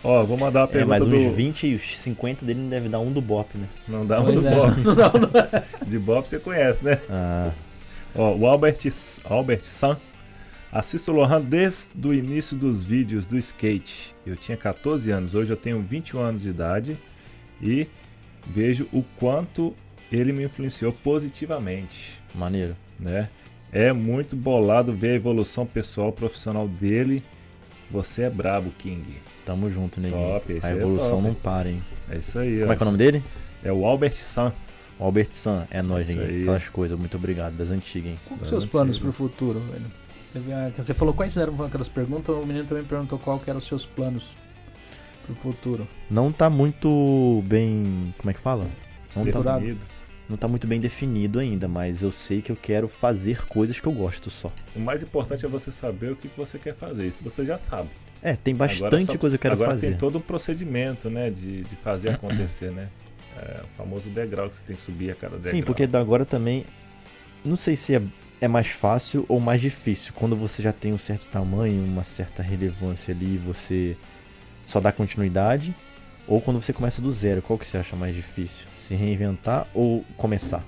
Ó, 0.03 0.23
vou 0.25 0.37
mandar 0.37 0.59
uma 0.61 0.65
É, 0.65 0.71
pergunta 0.71 0.99
mas 0.99 1.07
do... 1.07 1.15
uns 1.15 1.33
20 1.33 1.67
e 1.67 1.75
os 1.75 1.97
50 1.97 2.45
dele 2.45 2.59
não 2.59 2.67
deve 2.69 2.89
dar 2.89 2.99
um 2.99 3.09
do 3.09 3.21
Bop, 3.21 3.57
né? 3.57 3.67
Não 3.87 4.05
dá 4.05 4.19
um 4.19 4.25
Pois 4.25 4.41
do 4.41 4.47
é. 4.49 4.51
Bob. 4.53 4.81
Não, 4.83 4.93
não. 4.95 5.87
De 5.87 5.97
Bob 5.97 6.27
você 6.27 6.39
conhece, 6.39 6.83
né? 6.83 6.99
Ah, 7.09 7.51
Ó, 8.13 8.35
o 8.35 8.45
Albert, 8.45 8.77
Albert 9.23 9.63
San. 9.63 9.97
Assisto 10.73 11.13
o 11.13 11.15
Lohan 11.15 11.41
desde 11.41 12.05
o 12.05 12.13
início 12.13 12.57
dos 12.57 12.83
vídeos 12.83 13.25
do 13.25 13.37
skate. 13.37 14.13
Eu 14.27 14.35
tinha 14.35 14.57
14 14.57 15.09
anos, 15.09 15.33
hoje 15.33 15.53
eu 15.53 15.57
tenho 15.57 15.81
21 15.81 16.19
anos 16.19 16.41
de 16.41 16.49
idade 16.49 16.97
e 17.61 17.87
vejo 18.45 18.89
o 18.91 19.03
quanto 19.17 19.73
ele 20.11 20.31
me 20.33 20.43
influenciou 20.43 20.91
positivamente, 20.91 22.19
maneiro. 22.33 22.75
né? 22.99 23.29
É 23.71 23.91
muito 23.91 24.35
bolado 24.35 24.93
ver 24.93 25.11
a 25.11 25.15
evolução 25.15 25.65
pessoal 25.65 26.11
profissional 26.11 26.67
dele. 26.67 27.21
Você 27.91 28.23
é 28.23 28.29
brabo, 28.29 28.71
King. 28.77 29.03
Tamo 29.45 29.69
junto, 29.69 29.99
neguinho. 29.99 30.21
Top, 30.39 30.59
A 30.63 30.69
é 30.69 30.71
evolução 30.71 31.17
top. 31.17 31.23
não 31.23 31.33
para, 31.33 31.69
hein? 31.69 31.83
É 32.09 32.17
isso 32.17 32.39
aí. 32.39 32.59
Como 32.61 32.71
é 32.71 32.75
que 32.75 32.81
é 32.81 32.85
o 32.85 32.85
nome 32.85 32.97
dele? 32.97 33.23
É 33.63 33.71
o 33.73 33.85
Albert 33.85 34.13
San. 34.13 34.53
O 34.97 35.03
Albert 35.03 35.27
San. 35.31 35.67
É 35.69 35.81
nóis, 35.81 36.09
Isso 36.09 36.17
neguinho. 36.17 36.41
Aquelas 36.43 36.69
coisas. 36.69 36.97
Muito 36.97 37.17
obrigado. 37.17 37.53
Das 37.57 37.69
antigas, 37.69 38.11
hein? 38.11 38.19
Qual 38.25 38.37
que 38.37 38.43
Não, 38.43 38.49
são 38.49 38.57
os 38.59 38.63
não 38.63 38.71
planos 38.71 38.95
sei, 38.95 39.03
pro 39.03 39.11
futuro, 39.11 39.59
velho? 39.59 40.71
Você 40.77 40.93
falou 40.93 41.13
quais 41.13 41.35
eram 41.37 41.63
aquelas 41.63 41.87
perguntas, 41.87 42.35
o 42.35 42.45
menino 42.45 42.65
também 42.65 42.83
perguntou 42.83 43.17
qual 43.19 43.39
que 43.39 43.49
eram 43.49 43.57
os 43.59 43.67
seus 43.67 43.85
planos 43.85 44.31
pro 45.25 45.35
futuro. 45.35 45.87
Não 46.09 46.31
tá 46.31 46.49
muito 46.49 47.41
bem. 47.45 48.13
Como 48.17 48.29
é 48.31 48.33
que 48.33 48.39
fala? 48.39 48.63
Não 49.15 49.23
tá, 49.23 49.29
Estruturado. 49.29 49.77
Não 50.29 50.37
tá 50.37 50.47
muito 50.47 50.65
bem 50.67 50.79
definido 50.79 51.39
ainda, 51.39 51.67
mas 51.67 52.01
eu 52.01 52.11
sei 52.11 52.41
que 52.41 52.51
eu 52.51 52.55
quero 52.55 52.87
fazer 52.87 53.45
coisas 53.45 53.79
que 53.79 53.87
eu 53.87 53.91
gosto 53.91 54.29
só. 54.29 54.51
O 54.75 54.79
mais 54.79 55.03
importante 55.03 55.45
é 55.45 55.49
você 55.49 55.71
saber 55.71 56.11
o 56.11 56.15
que 56.15 56.29
você 56.35 56.57
quer 56.57 56.73
fazer. 56.75 57.05
Isso 57.07 57.23
você 57.23 57.45
já 57.45 57.57
sabe. 57.57 57.89
É, 58.23 58.35
tem 58.35 58.53
Agora 58.55 58.69
bastante 58.71 59.05
só- 59.05 59.17
coisa 59.17 59.37
que 59.37 59.45
eu 59.45 59.51
quero 59.51 59.53
agora 59.61 59.71
fazer. 59.71 59.89
tem 59.89 59.97
todo 59.97 60.17
um 60.17 60.21
procedimento, 60.21 61.09
né, 61.09 61.29
de, 61.29 61.63
de 61.63 61.75
fazer 61.75 62.09
acontecer, 62.15 62.71
né? 62.71 62.89
É 63.37 63.61
o 63.63 63.67
famoso 63.77 64.09
degrau 64.09 64.49
que 64.49 64.55
você 64.55 64.63
tem 64.65 64.75
que 64.75 64.81
subir 64.81 65.11
a 65.11 65.15
cada 65.15 65.35
degrau. 65.35 65.51
Sim, 65.51 65.61
porque 65.61 65.83
agora 65.93 66.25
também. 66.25 66.65
Não 67.43 67.55
sei 67.57 67.75
se 67.75 67.93
é, 67.93 68.01
é 68.41 68.47
mais 68.47 68.67
fácil 68.67 69.25
ou 69.27 69.39
mais 69.39 69.61
difícil. 69.61 70.13
Quando 70.15 70.35
você 70.35 70.63
já 70.63 70.71
tem 70.71 70.93
um 70.93 70.97
certo 70.97 71.27
tamanho, 71.27 71.83
uma 71.83 72.03
certa 72.03 72.41
relevância 72.41 73.13
ali, 73.13 73.37
você 73.37 73.95
só 74.65 74.79
dá 74.79 74.91
continuidade. 74.91 75.75
Ou 76.27 76.41
quando 76.41 76.61
você 76.61 76.73
começa 76.73 77.01
do 77.01 77.11
zero, 77.11 77.41
qual 77.41 77.57
que 77.57 77.67
você 77.67 77.77
acha 77.77 77.95
mais 77.95 78.15
difícil? 78.15 78.67
Se 78.77 78.95
reinventar 78.95 79.67
ou 79.73 80.03
começar? 80.17 80.63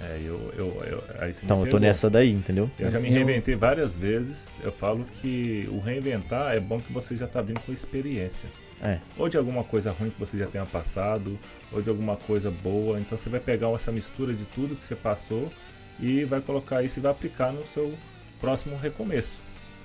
É, 0.00 0.18
eu, 0.22 0.52
eu, 0.56 0.82
eu, 0.84 1.04
aí 1.18 1.34
você 1.34 1.40
me 1.40 1.44
Então, 1.44 1.64
eu 1.64 1.70
tô 1.70 1.78
nessa 1.78 2.08
daí, 2.08 2.30
entendeu? 2.30 2.70
Eu 2.78 2.90
já 2.90 2.98
me 2.98 3.10
reinventei 3.10 3.54
várias 3.54 3.96
vezes. 3.96 4.58
Eu 4.62 4.72
falo 4.72 5.04
que 5.20 5.68
o 5.70 5.78
reinventar 5.78 6.54
é 6.54 6.60
bom 6.60 6.80
que 6.80 6.92
você 6.92 7.16
já 7.16 7.26
tá 7.26 7.42
vindo 7.42 7.60
com 7.60 7.72
experiência. 7.72 8.48
É. 8.82 8.98
Ou 9.18 9.28
de 9.28 9.36
alguma 9.36 9.62
coisa 9.62 9.92
ruim 9.92 10.08
que 10.08 10.18
você 10.18 10.38
já 10.38 10.46
tenha 10.46 10.64
passado, 10.64 11.38
ou 11.70 11.82
de 11.82 11.90
alguma 11.90 12.16
coisa 12.16 12.50
boa. 12.50 12.98
Então 12.98 13.18
você 13.18 13.28
vai 13.28 13.40
pegar 13.40 13.68
essa 13.72 13.92
mistura 13.92 14.32
de 14.32 14.44
tudo 14.46 14.74
que 14.74 14.84
você 14.84 14.96
passou 14.96 15.52
e 15.98 16.24
vai 16.24 16.40
colocar 16.40 16.82
isso 16.82 16.98
e 16.98 17.02
vai 17.02 17.12
aplicar 17.12 17.52
no 17.52 17.66
seu 17.66 17.92
próximo 18.40 18.78
recomeço. 18.78 19.42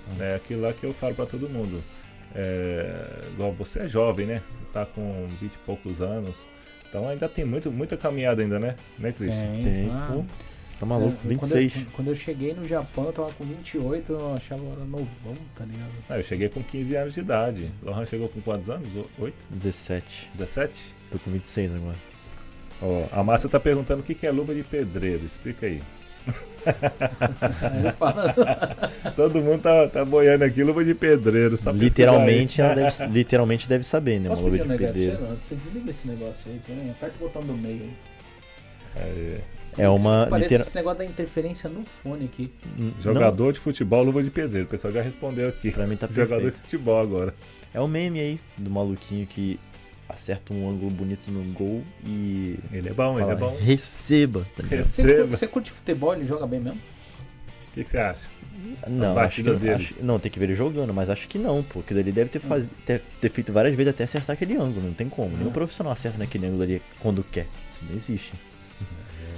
Hum. 0.07 0.21
É 0.21 0.35
aquilo 0.35 0.61
lá 0.61 0.71
que 0.71 0.85
eu 0.85 0.93
falo 0.93 1.13
pra 1.13 1.25
todo 1.25 1.49
mundo. 1.49 1.83
É, 2.35 3.29
igual 3.31 3.51
você 3.53 3.79
é 3.79 3.87
jovem, 3.87 4.25
né? 4.27 4.41
Você 4.51 4.59
tá 4.73 4.85
com 4.85 5.27
20 5.39 5.53
e 5.53 5.57
poucos 5.59 6.01
anos. 6.01 6.45
Então 6.89 7.07
ainda 7.07 7.27
tem 7.29 7.45
muito, 7.45 7.71
muita 7.71 7.95
caminhada 7.97 8.41
ainda, 8.41 8.59
né? 8.59 8.75
Né, 8.99 9.11
Christian? 9.11 9.63
Tem, 9.63 9.89
Ah, 9.91 10.09
pô. 10.11 10.25
Tá 10.77 10.85
maluco, 10.85 11.15
Quando 11.21 11.29
26. 11.29 11.75
eu, 11.77 11.81
quando 11.93 12.07
eu 12.09 12.15
cheguei 12.15 12.53
no 12.53 12.67
Japão, 12.67 13.05
eu 13.05 13.13
tava 13.13 13.31
com 13.33 13.45
28, 13.45 14.11
eu 14.11 14.35
achava 14.35 14.61
eu 14.61 14.71
era 14.73 14.83
novão, 14.83 15.37
tá 15.55 15.63
ligado? 15.63 15.89
Ah, 16.09 16.17
eu 16.17 16.23
cheguei 16.23 16.49
com 16.49 16.61
15 16.61 16.95
anos 16.97 17.13
de 17.13 17.21
idade. 17.21 17.71
Lohan 17.81 18.05
chegou 18.05 18.27
com 18.27 18.41
quantos 18.41 18.69
anos? 18.69 18.93
O- 18.93 19.09
Oito? 19.19 19.37
17. 19.51 20.29
17? 20.35 20.93
Tô 21.09 21.17
com 21.17 21.31
26 21.31 21.73
agora. 21.73 21.95
Ó, 22.81 23.07
a 23.09 23.23
Márcia 23.23 23.47
tá 23.47 23.57
perguntando 23.57 24.01
o 24.01 24.03
que 24.03 24.13
que 24.13 24.27
é 24.27 24.31
luva 24.31 24.53
de 24.53 24.63
pedreiro. 24.63 25.23
Explica 25.25 25.65
aí. 25.65 25.81
Todo 29.15 29.41
mundo 29.41 29.61
tá, 29.61 29.87
tá 29.87 30.05
boiando 30.05 30.43
aqui, 30.43 30.63
luva 30.63 30.83
de 30.83 30.93
pedreiro. 30.93 31.57
Só 31.57 31.71
Literalmente, 31.71 32.61
deve, 32.61 33.05
literalmente 33.07 33.67
deve 33.69 33.83
saber, 33.83 34.19
né? 34.19 34.29
Uma 34.29 34.37
luva 34.39 34.57
de 34.57 34.63
um 34.63 34.77
pedreiro. 34.77 35.21
Não, 35.21 35.35
Você 35.37 35.55
desliga 35.55 35.91
esse 35.91 36.07
negócio 36.07 36.51
aí 36.51 36.59
também, 36.67 36.91
aperta 36.91 37.15
o 37.19 37.19
botão 37.19 37.41
do 37.41 37.53
meio 37.53 37.81
aí. 37.83 37.93
aí. 38.95 39.37
É, 39.77 39.83
É 39.83 39.89
uma. 39.89 40.27
Parece 40.29 40.45
Litera... 40.45 40.63
esse 40.63 40.75
negócio 40.75 40.99
da 40.99 41.05
interferência 41.05 41.69
no 41.69 41.83
fone 42.03 42.25
aqui. 42.25 42.51
N- 42.77 42.93
jogador 42.99 43.53
de 43.53 43.59
futebol, 43.59 44.03
luva 44.03 44.23
de 44.23 44.29
pedreiro. 44.29 44.67
O 44.67 44.69
pessoal 44.69 44.93
já 44.93 45.01
respondeu 45.01 45.49
aqui. 45.49 45.67
Não, 45.67 45.73
pra 45.73 45.87
mim 45.87 45.95
tá 45.97 46.07
Jogador 46.11 46.41
perfeito. 46.41 46.55
de 46.55 46.61
futebol 46.61 46.99
agora. 46.99 47.33
É 47.73 47.79
o 47.81 47.87
meme 47.87 48.19
aí 48.19 48.39
do 48.57 48.69
maluquinho 48.69 49.25
que 49.27 49.59
acerta 50.07 50.53
um 50.53 50.69
ângulo 50.69 50.91
bonito 50.91 51.29
no 51.31 51.43
gol 51.53 51.83
e. 52.05 52.57
Ele 52.71 52.89
é 52.89 52.93
bom, 52.93 53.13
ele 53.17 53.21
fala, 53.21 53.31
é 53.33 53.35
bom. 53.35 53.57
Receba, 53.59 54.45
tá 54.55 54.63
ligado? 54.63 54.83
Você, 54.83 55.01
Receba. 55.01 55.37
você 55.37 55.47
curte 55.47 55.71
futebol? 55.71 56.13
Ele 56.13 56.25
joga 56.27 56.45
bem 56.47 56.59
mesmo? 56.59 56.79
O 57.69 57.73
que, 57.73 57.83
que 57.83 57.89
você 57.89 57.97
acha? 57.97 58.35
Não, 58.87 59.17
acho 59.19 59.43
que, 59.43 59.51
dele. 59.53 59.73
acho- 59.73 59.95
não, 60.01 60.17
tem 60.17 60.31
que 60.31 60.39
ver 60.39 60.45
ele 60.45 60.55
jogando, 60.55 60.93
mas 60.93 61.09
acho 61.09 61.27
que 61.27 61.37
não, 61.37 61.61
pô. 61.61 61.79
Porque 61.81 61.93
ele 61.93 62.11
deve 62.11 62.29
ter, 62.29 62.39
faz... 62.39 62.67
ter, 62.85 63.01
ter 63.19 63.29
feito 63.29 63.51
várias 63.51 63.75
vezes 63.75 63.89
até 63.91 64.05
acertar 64.05 64.33
aquele 64.33 64.55
ângulo, 64.55 64.85
não 64.87 64.93
tem 64.93 65.09
como. 65.09 65.35
Nenhum 65.35 65.49
Hum. 65.49 65.53
profissional 65.53 65.91
acerta 65.93 66.17
naquele 66.17 66.47
ângulo 66.47 66.63
ali 66.63 66.81
quando 66.99 67.23
quer. 67.23 67.47
Isso 67.69 67.83
não 67.87 67.95
existe. 67.95 68.33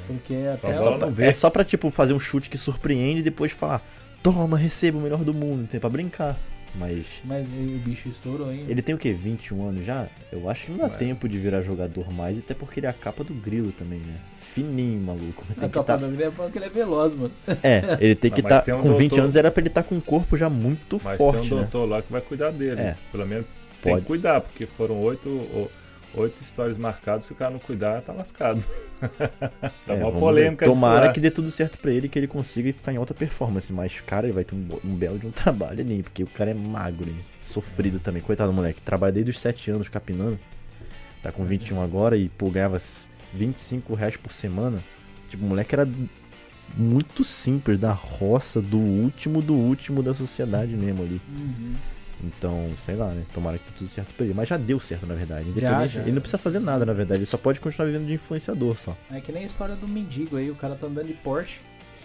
Porque 0.06 0.36
Só 0.46 0.52
até 0.54 0.70
É 0.70 0.74
bola 0.74 0.84
só, 0.84 0.98
pra, 1.00 1.08
vê. 1.10 1.26
é 1.26 1.34
só 1.34 1.50
pra, 1.50 1.64
tipo, 1.66 1.90
fazer 1.90 2.14
um 2.14 2.20
chute 2.20 2.50
que 2.50 2.58
surpreende 2.58 3.20
e 3.20 3.24
depois 3.24 3.52
falar, 3.52 3.82
toma, 4.24 4.58
receba 4.58 4.98
o 4.98 5.02
melhor 5.02 5.24
do 5.24 5.34
mundo, 5.34 5.68
tem 5.68 5.80
pra 5.80 5.90
brincar. 5.90 6.38
Mas 6.80 7.06
Mas 7.26 7.48
o 7.48 7.80
bicho 7.80 8.08
estourou 8.10 8.50
ainda. 8.50 8.70
ele 8.72 8.82
tem 8.82 8.94
o 8.94 8.98
quê? 8.98 9.12
21 9.12 9.68
anos 9.70 9.86
já? 9.86 10.08
Eu 10.32 10.50
acho 10.50 10.66
que 10.66 10.72
não 10.72 10.80
dá 10.80 10.86
Ué. 10.94 10.98
tempo 10.98 11.28
de 11.28 11.38
virar 11.38 11.62
jogador 11.62 12.12
mais, 12.14 12.38
até 12.38 12.54
porque 12.54 12.80
ele 12.80 12.88
é 12.88 12.90
a 12.90 12.94
capa 12.94 13.24
do 13.24 13.34
grilo 13.34 13.72
também, 13.72 14.00
né? 14.00 14.16
Fininho, 14.54 15.00
maluco. 15.02 15.44
Tem 15.56 15.64
A 15.66 15.68
que 15.68 15.74
capa 15.74 15.84
tá... 15.84 15.96
do 15.98 16.08
Grêmio 16.08 16.28
é 16.28 16.32
porque 16.32 16.58
ele 16.58 16.66
é 16.66 16.70
veloz, 16.70 17.16
mano. 17.16 17.32
É, 17.64 17.98
ele 18.00 18.16
tem 18.16 18.32
que 18.32 18.42
mas 18.42 18.52
estar. 18.52 18.62
tem 18.64 18.74
um 18.74 18.82
com 18.82 18.94
20 18.96 19.10
doutor- 19.10 19.24
anos 19.24 19.36
era 19.36 19.52
pra 19.52 19.62
ele 19.62 19.68
estar 19.70 19.84
com 19.84 19.96
um 19.96 20.00
corpo 20.02 20.36
já 20.38 20.50
muito 20.50 21.00
Mas 21.04 21.18
forte, 21.18 21.42
tem 21.50 21.52
um 21.54 21.56
né? 21.56 21.62
doutor 21.64 21.86
lá 21.90 22.02
que 22.02 22.12
vai 22.12 22.22
cuidar 22.22 22.52
dele. 22.52 22.80
É. 22.82 22.96
Pelo 23.12 23.26
menos 23.28 23.46
tem 23.82 23.92
Pode. 23.94 24.02
que 24.02 24.08
cuidar, 24.08 24.42
porque 24.42 24.66
foram 24.66 25.00
oito, 25.02 25.28
o- 25.30 25.70
oito 26.18 26.42
histórias 26.42 26.78
marcadas. 26.78 27.26
Se 27.26 27.32
o 27.32 27.36
cara 27.36 27.52
não 27.52 27.60
cuidar, 27.60 28.02
tá 28.02 28.14
lascado. 28.14 28.64
tá 29.86 29.94
É, 29.94 29.94
uma 29.94 30.12
polêmica 30.12 30.66
ver. 30.66 30.72
Tomara 30.72 31.12
que 31.12 31.20
dê 31.20 31.32
tudo 31.32 31.50
certo 31.52 31.78
pra 31.78 31.92
ele, 31.92 32.10
que 32.10 32.18
ele 32.18 32.28
consiga 32.28 32.72
ficar 32.74 32.94
em 32.94 32.98
alta 32.98 33.14
performance. 33.14 33.72
Mas, 33.72 34.00
cara, 34.02 34.26
ele 34.26 34.34
vai 34.34 34.44
ter 34.44 34.56
um, 34.56 34.68
um 34.84 34.96
belo 34.96 35.20
de 35.20 35.28
um 35.28 35.32
trabalho 35.32 35.82
ali, 35.82 36.04
porque 36.04 36.24
o 36.24 36.28
cara 36.28 36.52
é 36.52 36.54
magro, 36.54 37.10
hein? 37.10 37.20
sofrido 37.48 38.00
também. 38.00 38.22
Coitado 38.22 38.52
do 38.52 38.56
moleque. 38.56 38.82
Trabalha 38.82 39.14
desde 39.14 39.32
os 39.32 39.40
7 39.40 39.72
anos 39.72 39.88
capinando. 39.88 40.38
Tá 41.24 41.32
com 41.32 41.44
21 41.44 41.82
agora 41.82 42.16
e, 42.18 42.30
pô, 42.30 42.50
ganhava 42.50 42.78
25 43.34 43.94
reais 43.96 44.18
por 44.18 44.32
semana. 44.32 44.84
Tipo, 45.30 45.46
o 45.46 45.48
moleque 45.48 45.74
era 45.74 45.88
muito 46.76 47.24
simples, 47.24 47.80
da 47.80 47.92
roça, 47.92 48.62
do 48.62 48.78
último 48.78 49.42
do 49.42 49.54
último 49.54 50.04
da 50.04 50.14
sociedade 50.14 50.76
mesmo 50.76 51.04
ali. 51.04 51.22
Uhum. 51.40 51.76
Então, 52.24 52.68
sei 52.78 52.96
lá, 52.96 53.08
né? 53.10 53.24
Tomara 53.34 53.58
que 53.60 53.66
dê 53.72 53.78
tudo 53.78 53.88
certo 53.88 54.14
pra 54.14 54.26
ele. 54.26 54.34
Mas 54.34 54.50
já 54.50 54.58
deu 54.58 54.80
certo, 54.80 55.06
na 55.06 55.14
verdade. 55.14 55.46
Já, 55.46 55.52
Independente, 55.52 55.94
já. 55.94 56.02
ele 56.02 56.12
não 56.14 56.22
precisa 56.22 56.38
fazer 56.38 56.60
nada, 56.60 56.86
na 56.86 56.94
verdade. 56.94 57.20
Ele 57.20 57.26
só 57.28 57.38
pode 57.38 57.60
continuar 57.60 57.86
vivendo 57.92 58.08
de 58.08 58.14
influenciador 58.14 58.76
só. 58.78 58.98
É 59.12 59.22
que 59.22 59.32
nem 59.32 59.44
a 59.44 59.46
história 59.46 59.76
do 59.76 59.88
mendigo 59.88 60.36
aí, 60.38 60.50
o 60.50 60.56
cara 60.56 60.76
tá 60.76 60.88
andando 60.88 61.08
de 61.08 61.14
Porsche. 61.14 61.60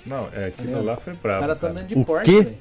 Não, 0.04 0.28
é, 0.32 0.46
aquilo 0.46 0.82
lá 0.82 0.96
foi 0.96 1.12
O 1.12 1.16
bravo. 1.16 1.40
cara 1.40 1.54
tá 1.54 1.60
cara. 1.60 1.72
andando 1.72 1.86
de 1.88 1.94
O 1.94 2.04
Porsche. 2.04 2.30
velho. 2.42 2.56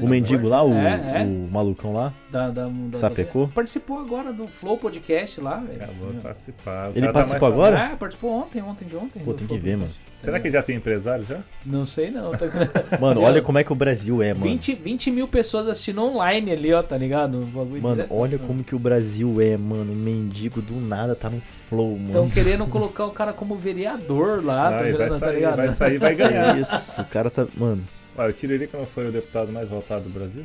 O 0.00 0.08
mendigo 0.08 0.48
lá, 0.48 0.64
o, 0.64 0.72
É, 0.74 1.20
é. 1.20 1.24
o 1.24 1.48
malucão 1.50 1.92
lá, 1.92 2.12
Da, 2.30 2.48
da, 2.48 2.68
da- 2.68 2.98
Sapecou? 2.98 3.48
Participou 3.48 3.98
agora 3.98 4.32
do 4.32 4.46
Flow 4.48 4.78
Podcast 4.78 5.40
lá, 5.40 5.56
velho. 5.58 5.82
Acabou 5.82 6.12
de 6.12 6.20
participar. 6.20 6.88
O 6.88 6.92
Ele 6.92 7.00
cara 7.00 7.06
tá 7.06 7.12
participou 7.12 7.48
mais 7.50 7.60
agora? 7.60 7.78
É, 7.92 7.96
participou 7.96 8.30
ontem, 8.32 8.62
ontem 8.62 8.84
de 8.86 8.96
ontem. 8.96 9.22
Pô, 9.22 9.34
tem 9.34 9.46
Flow 9.46 9.58
que 9.58 9.64
ver, 9.64 9.76
Podcast. 9.76 10.00
Será 10.18 10.38
que 10.38 10.50
já 10.50 10.62
tem 10.62 10.76
empresário 10.76 11.24
já? 11.28 11.40
Não 11.66 11.84
sei 11.84 12.10
não. 12.10 12.30
Tá... 12.30 12.46
Mano, 13.00 13.20
olha 13.22 13.42
como 13.42 13.58
é 13.58 13.64
que 13.64 13.72
o 13.72 13.74
Brasil 13.74 14.22
é, 14.22 14.32
mano. 14.32 14.44
20, 14.44 14.74
20 14.76 15.10
mil 15.10 15.26
pessoas 15.26 15.66
assistindo 15.66 16.00
online 16.00 16.52
ali, 16.52 16.72
ó, 16.72 16.80
tá 16.82 16.96
ligado? 16.96 17.38
O 17.38 17.46
Mano, 17.80 17.94
direto. 17.96 18.14
olha 18.14 18.38
como 18.38 18.62
que 18.62 18.74
o 18.74 18.78
Brasil 18.78 19.40
é, 19.40 19.56
mano. 19.56 19.92
Mendigo 19.94 20.62
do 20.62 20.74
nada 20.80 21.14
tá 21.16 21.28
no 21.28 21.40
flow, 21.68 21.96
Estão 21.96 22.22
mano. 22.22 22.30
querendo 22.30 22.66
colocar 22.66 23.04
o 23.06 23.10
cara 23.10 23.32
como 23.32 23.56
vereador 23.56 24.44
lá, 24.44 24.70
tá, 24.70 24.70
Vai, 24.70 24.78
vai 24.78 24.92
ligado? 24.92 25.08
tá 25.10 25.18
sair, 25.18 25.34
ligado? 25.34 25.56
vai 25.56 25.68
sair, 25.70 25.98
vai 25.98 26.14
ganhar. 26.14 26.56
Isso, 26.60 27.02
o 27.02 27.04
cara 27.06 27.28
tá. 27.28 27.44
Mano, 27.56 27.82
Olha, 28.16 28.30
o 28.30 28.32
Tiririca 28.32 28.76
não 28.76 28.86
foi 28.86 29.08
o 29.08 29.12
deputado 29.12 29.50
mais 29.50 29.68
votado 29.68 30.04
do 30.04 30.10
Brasil? 30.10 30.44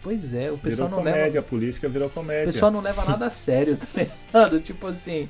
Pois 0.00 0.32
é, 0.32 0.50
o 0.50 0.56
pessoal 0.56 0.88
Virou 0.88 0.90
não 0.90 0.98
comédia, 0.98 1.24
leva. 1.24 1.38
a 1.40 1.42
política 1.42 1.88
virou 1.88 2.06
O 2.06 2.10
comédia. 2.10 2.44
pessoal 2.46 2.70
não 2.70 2.80
leva 2.80 3.04
nada 3.04 3.26
a 3.26 3.30
sério, 3.30 3.76
tá 3.76 3.86
ligado? 3.96 4.60
Tipo 4.62 4.86
assim. 4.86 5.28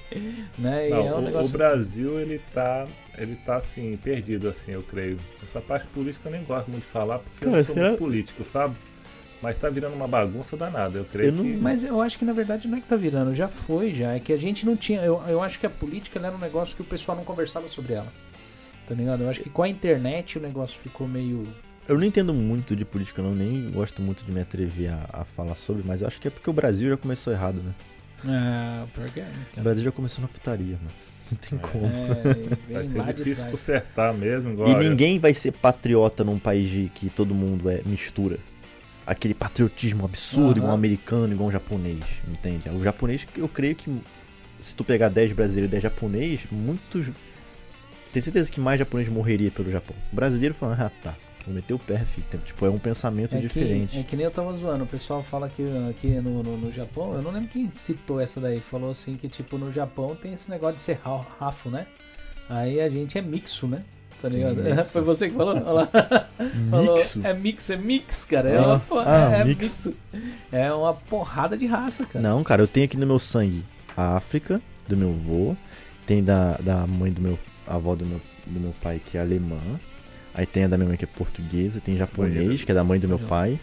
Né? 0.59 0.89
E 0.89 0.90
Não, 0.90 1.06
é 1.06 1.15
um 1.15 1.19
o, 1.19 1.23
negócio. 1.23 1.48
o 1.48 1.52
Brasil, 1.52 2.20
ele 2.20 2.39
tá, 2.52 2.86
ele 3.16 3.35
tá 3.36 3.56
assim, 3.56 3.97
perdido, 3.97 4.47
assim, 4.48 4.73
eu 4.73 4.82
creio. 4.82 5.19
Essa 5.43 5.60
parte 5.62 5.86
política 5.86 6.28
eu 6.28 6.32
nem 6.32 6.44
gosto 6.44 6.70
muito 6.70 6.82
de 6.85 6.89
falar, 6.90 7.19
porque 7.20 7.47
eu 7.47 7.51
Cara, 7.51 7.62
não 7.62 7.66
sou 7.66 7.77
muito 7.77 7.98
político, 7.98 8.44
sabe? 8.44 8.77
Mas 9.40 9.56
tá 9.56 9.70
virando 9.70 9.94
uma 9.94 10.06
bagunça 10.09 10.55
danada, 10.56 10.98
eu 10.98 11.05
creio 11.06 11.28
Eu 11.28 11.32
não- 11.32 11.44
que... 11.44 11.56
Mas 11.56 11.82
eu 11.85 12.01
acho 12.02 12.19
que 12.19 12.24
na 12.24 12.32
verdade 12.35 12.69
não 12.69 12.77
é 12.77 12.81
que 12.81 12.89
tá 12.89 12.97
virando, 12.97 13.35
já 13.35 13.48
foi, 13.48 13.94
já. 13.94 14.12
É 14.15 14.20
que 14.20 14.32
a 14.35 14.36
gente 14.36 14.66
não 14.66 14.77
tinha. 14.77 15.01
Eu, 15.01 15.23
eu 15.27 15.43
acho 15.43 15.59
que 15.59 15.65
a 15.66 15.70
política 15.70 16.19
ela 16.19 16.27
era 16.28 16.36
um 16.36 16.40
negócio 16.40 16.77
que 16.77 16.82
o 16.82 16.85
pessoal 16.85 17.16
não 17.16 17.24
conversava 17.24 17.69
sobre 17.69 17.94
ela. 17.94 18.12
Tá 18.86 18.94
ligado? 18.94 19.23
Eu 19.23 19.31
acho 19.31 19.40
que 19.40 19.48
com 19.48 19.62
a 19.62 19.69
internet 19.69 20.36
o 20.39 20.43
negócio 20.43 20.78
ficou 20.81 21.09
meio. 21.09 21.47
Eu 21.89 21.97
não 21.97 22.05
entendo 22.05 22.35
muito 22.35 22.77
de 22.77 22.85
política, 22.85 23.23
não, 23.23 23.35
nem 23.35 23.70
gosto 23.70 24.02
muito 24.02 24.23
de 24.23 24.31
me 24.31 24.40
atrever 24.43 24.90
a, 24.90 25.20
a 25.20 25.24
falar 25.24 25.55
sobre, 25.55 25.82
mas 25.85 26.02
eu 26.02 26.06
acho 26.06 26.20
que 26.20 26.28
é 26.28 26.31
porque 26.31 26.51
o 26.51 26.52
Brasil 26.52 26.90
já 26.90 26.97
começou 26.98 27.32
errado, 27.32 27.62
né? 27.62 27.73
Ah, 28.27 28.86
por 28.93 29.06
quê? 29.10 29.24
O 29.56 29.62
Brasil 29.62 29.85
já 29.85 29.90
começou 29.90 30.20
na 30.20 30.28
putaria, 30.28 30.77
mano. 30.77 30.90
Não 31.31 31.39
tem 31.39 31.59
como. 31.59 31.86
É, 31.86 32.73
Vai 32.73 32.85
ser 32.85 33.15
difícil 33.15 33.47
consertar 33.47 34.12
mesmo, 34.12 34.51
igual... 34.51 34.70
E 34.70 34.89
ninguém 34.89 35.19
vai 35.19 35.32
ser 35.32 35.52
patriota 35.52 36.24
num 36.24 36.39
país 36.39 36.69
de 36.69 36.90
que 36.94 37.09
todo 37.10 37.35
mundo 37.35 37.70
é 37.70 37.82
mistura. 37.85 38.39
Aquele 39.06 39.35
patriotismo 39.35 40.05
absurdo, 40.05 40.51
Aham. 40.51 40.59
igual 40.59 40.73
um 40.73 40.74
americano, 40.74 41.32
igual 41.32 41.48
um 41.48 41.52
japonês, 41.52 42.05
entende? 42.28 42.69
O 42.69 42.82
japonês, 42.82 43.27
eu 43.36 43.48
creio 43.48 43.74
que 43.74 43.90
se 44.60 44.74
tu 44.74 44.85
pegar 44.85 45.09
10 45.09 45.32
brasileiros 45.32 45.69
e 45.69 45.73
10 45.73 45.82
japonês, 45.82 46.40
muitos. 46.51 47.06
Tenho 48.12 48.23
certeza 48.23 48.51
que 48.51 48.60
mais 48.60 48.78
japonês 48.78 49.09
morreria 49.09 49.51
pelo 49.51 49.70
Japão. 49.70 49.97
O 50.12 50.16
brasileiro 50.16 50.55
falando, 50.55 50.81
ah 50.81 50.93
tá, 51.02 51.16
vou 51.47 51.55
meter 51.55 51.74
o 51.74 51.78
pé, 51.78 51.98
filho. 52.05 52.27
Tipo, 52.44 52.66
é 52.66 52.70
um 52.70 52.78
pensamento 52.78 53.35
É 53.35 53.40
que, 53.40 53.47
diferente. 53.48 53.98
é 53.98 54.02
que 54.02 54.16
nem 54.16 54.24
eu 54.24 54.31
tava 54.31 54.56
zoando, 54.56 54.85
o 54.85 54.86
pessoal 54.86 55.23
fala 55.23 55.48
que 55.48 55.62
aqui 55.90 56.09
no, 56.20 56.43
no, 56.43 56.56
no 56.56 56.73
Japão, 56.73 57.15
eu 57.15 57.23
não 57.23 57.31
lembro 57.31 57.48
quem 57.48 57.70
citou 57.70 58.20
essa 58.20 58.40
daí, 58.40 58.60
falou 58.60 58.90
assim 58.90 59.16
que 59.16 59.28
tipo 59.28 59.56
no 59.59 59.73
Japão 59.73 60.15
tem 60.20 60.32
esse 60.35 60.51
negócio 60.51 60.77
de 60.77 60.82
ser 60.82 60.98
ra- 61.05 61.24
rafo, 61.40 61.70
né? 61.70 61.86
Aí 62.48 62.81
a 62.81 62.89
gente 62.89 63.16
é 63.19 63.23
mixo, 63.23 63.66
né? 63.66 63.82
Tá 64.20 64.28
Sim, 64.31 64.39
ligado? 64.39 64.56
mixo. 64.62 64.85
Foi 64.90 65.02
você 65.02 65.28
que 65.28 65.35
falou? 65.36 65.55
Olha. 65.65 65.89
Falou, 66.70 66.97
Mixo? 66.97 67.20
É 67.24 67.32
mix, 67.35 67.70
é 67.70 67.77
mix, 67.77 68.24
cara. 68.24 68.48
É, 68.48 68.60
uma, 68.60 68.78
porra- 68.78 69.05
Ah, 69.28 69.36
é 69.39 69.44
mix. 69.44 69.86
mixo. 69.86 69.94
É 70.51 70.73
uma 70.73 70.93
porrada 70.94 71.56
de 71.56 71.66
raça, 71.66 72.05
cara. 72.05 72.20
Não, 72.23 72.43
cara, 72.43 72.62
eu 72.62 72.66
tenho 72.69 72.86
aqui 72.86 72.97
no 72.97 73.06
meu 73.06 73.19
sangue 73.19 73.65
a 73.97 74.16
África, 74.16 74.60
do 74.89 74.97
meu 74.97 75.10
avô, 75.10 75.55
tem 76.06 76.23
da, 76.24 76.52
da 76.56 76.86
mãe 76.86 77.12
do 77.12 77.20
meu. 77.20 77.39
A 77.66 77.74
avó 77.77 77.94
do 77.94 78.05
meu, 78.06 78.20
do 78.47 78.59
meu 78.59 78.73
pai, 78.82 79.01
que 79.05 79.16
é 79.19 79.20
alemã. 79.20 79.59
Aí 80.39 80.47
tem 80.47 80.62
a 80.62 80.69
da 80.69 80.77
minha 80.77 80.86
mãe 80.86 80.97
que 80.97 81.05
é 81.05 81.09
portuguesa, 81.09 81.81
tem 81.81 81.97
japonês, 81.97 82.62
que 82.62 82.70
é 82.70 82.74
da 82.74 82.85
mãe 82.85 83.01
do 83.01 83.09
meu 83.09 83.19
pai. 83.19 83.59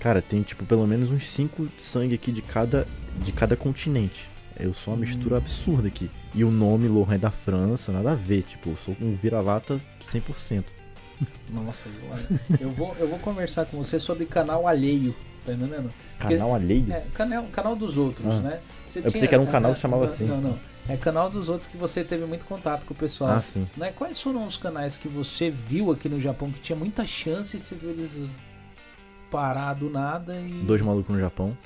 Cara, 0.00 0.20
tem 0.20 0.42
tipo 0.42 0.64
pelo 0.66 0.84
menos 0.84 1.12
uns 1.12 1.24
cinco 1.24 1.68
sangue 1.78 2.16
aqui 2.16 2.32
de 2.32 2.42
cada, 2.42 2.84
de 3.22 3.30
cada 3.30 3.54
continente. 3.54 4.28
Eu 4.58 4.74
sou 4.74 4.92
uma 4.92 4.98
mistura 4.98 5.36
absurda 5.36 5.86
aqui. 5.86 6.10
E 6.34 6.42
o 6.42 6.50
nome 6.50 6.88
Lohan 6.88 7.14
é 7.14 7.18
da 7.18 7.30
França, 7.30 7.92
nada 7.92 8.10
a 8.10 8.14
ver. 8.16 8.42
Tipo, 8.42 8.70
eu 8.70 8.76
sou 8.76 8.96
um 9.00 9.14
vira-lata 9.14 9.80
100%. 10.04 10.64
Nossa, 11.48 11.88
eu 12.58 12.72
vou, 12.72 12.96
eu 12.98 13.06
vou 13.06 13.20
conversar 13.20 13.66
com 13.66 13.76
você 13.76 14.00
sobre 14.00 14.26
canal 14.26 14.66
alheio, 14.66 15.14
tá 15.44 15.52
entendendo? 15.52 15.92
Canal 16.18 16.56
alheio? 16.56 16.92
É, 16.92 17.04
canal, 17.14 17.44
canal 17.52 17.76
dos 17.76 17.96
outros, 17.96 18.26
Ah. 18.26 18.40
né? 18.40 18.60
Você 18.84 19.00
pensei 19.00 19.28
que 19.28 19.34
era 19.34 19.42
um 19.42 19.46
canal 19.46 19.74
que 19.74 19.78
chamava 19.78 20.02
não, 20.02 20.12
assim. 20.12 20.24
Não, 20.24 20.40
não. 20.40 20.58
É 20.88 20.96
canal 20.96 21.28
dos 21.28 21.48
outros 21.48 21.68
que 21.68 21.76
você 21.76 22.04
teve 22.04 22.24
muito 22.26 22.44
contato 22.44 22.86
com 22.86 22.94
o 22.94 22.96
pessoal. 22.96 23.30
Ah, 23.30 23.42
sim. 23.42 23.68
Né? 23.76 23.92
Quais 23.92 24.20
foram 24.20 24.46
os 24.46 24.56
canais 24.56 24.96
que 24.96 25.08
você 25.08 25.50
viu 25.50 25.90
aqui 25.90 26.08
no 26.08 26.20
Japão 26.20 26.50
que 26.50 26.60
tinha 26.60 26.76
muita 26.76 27.06
chance 27.06 27.56
e 27.56 27.60
você 27.60 27.74
viu 27.74 27.90
eles 27.90 28.12
parar 29.30 29.74
do 29.74 29.90
nada 29.90 30.40
e. 30.40 30.64
Dois 30.64 30.80
malucos 30.80 31.08
no 31.08 31.20
Japão. 31.20 31.56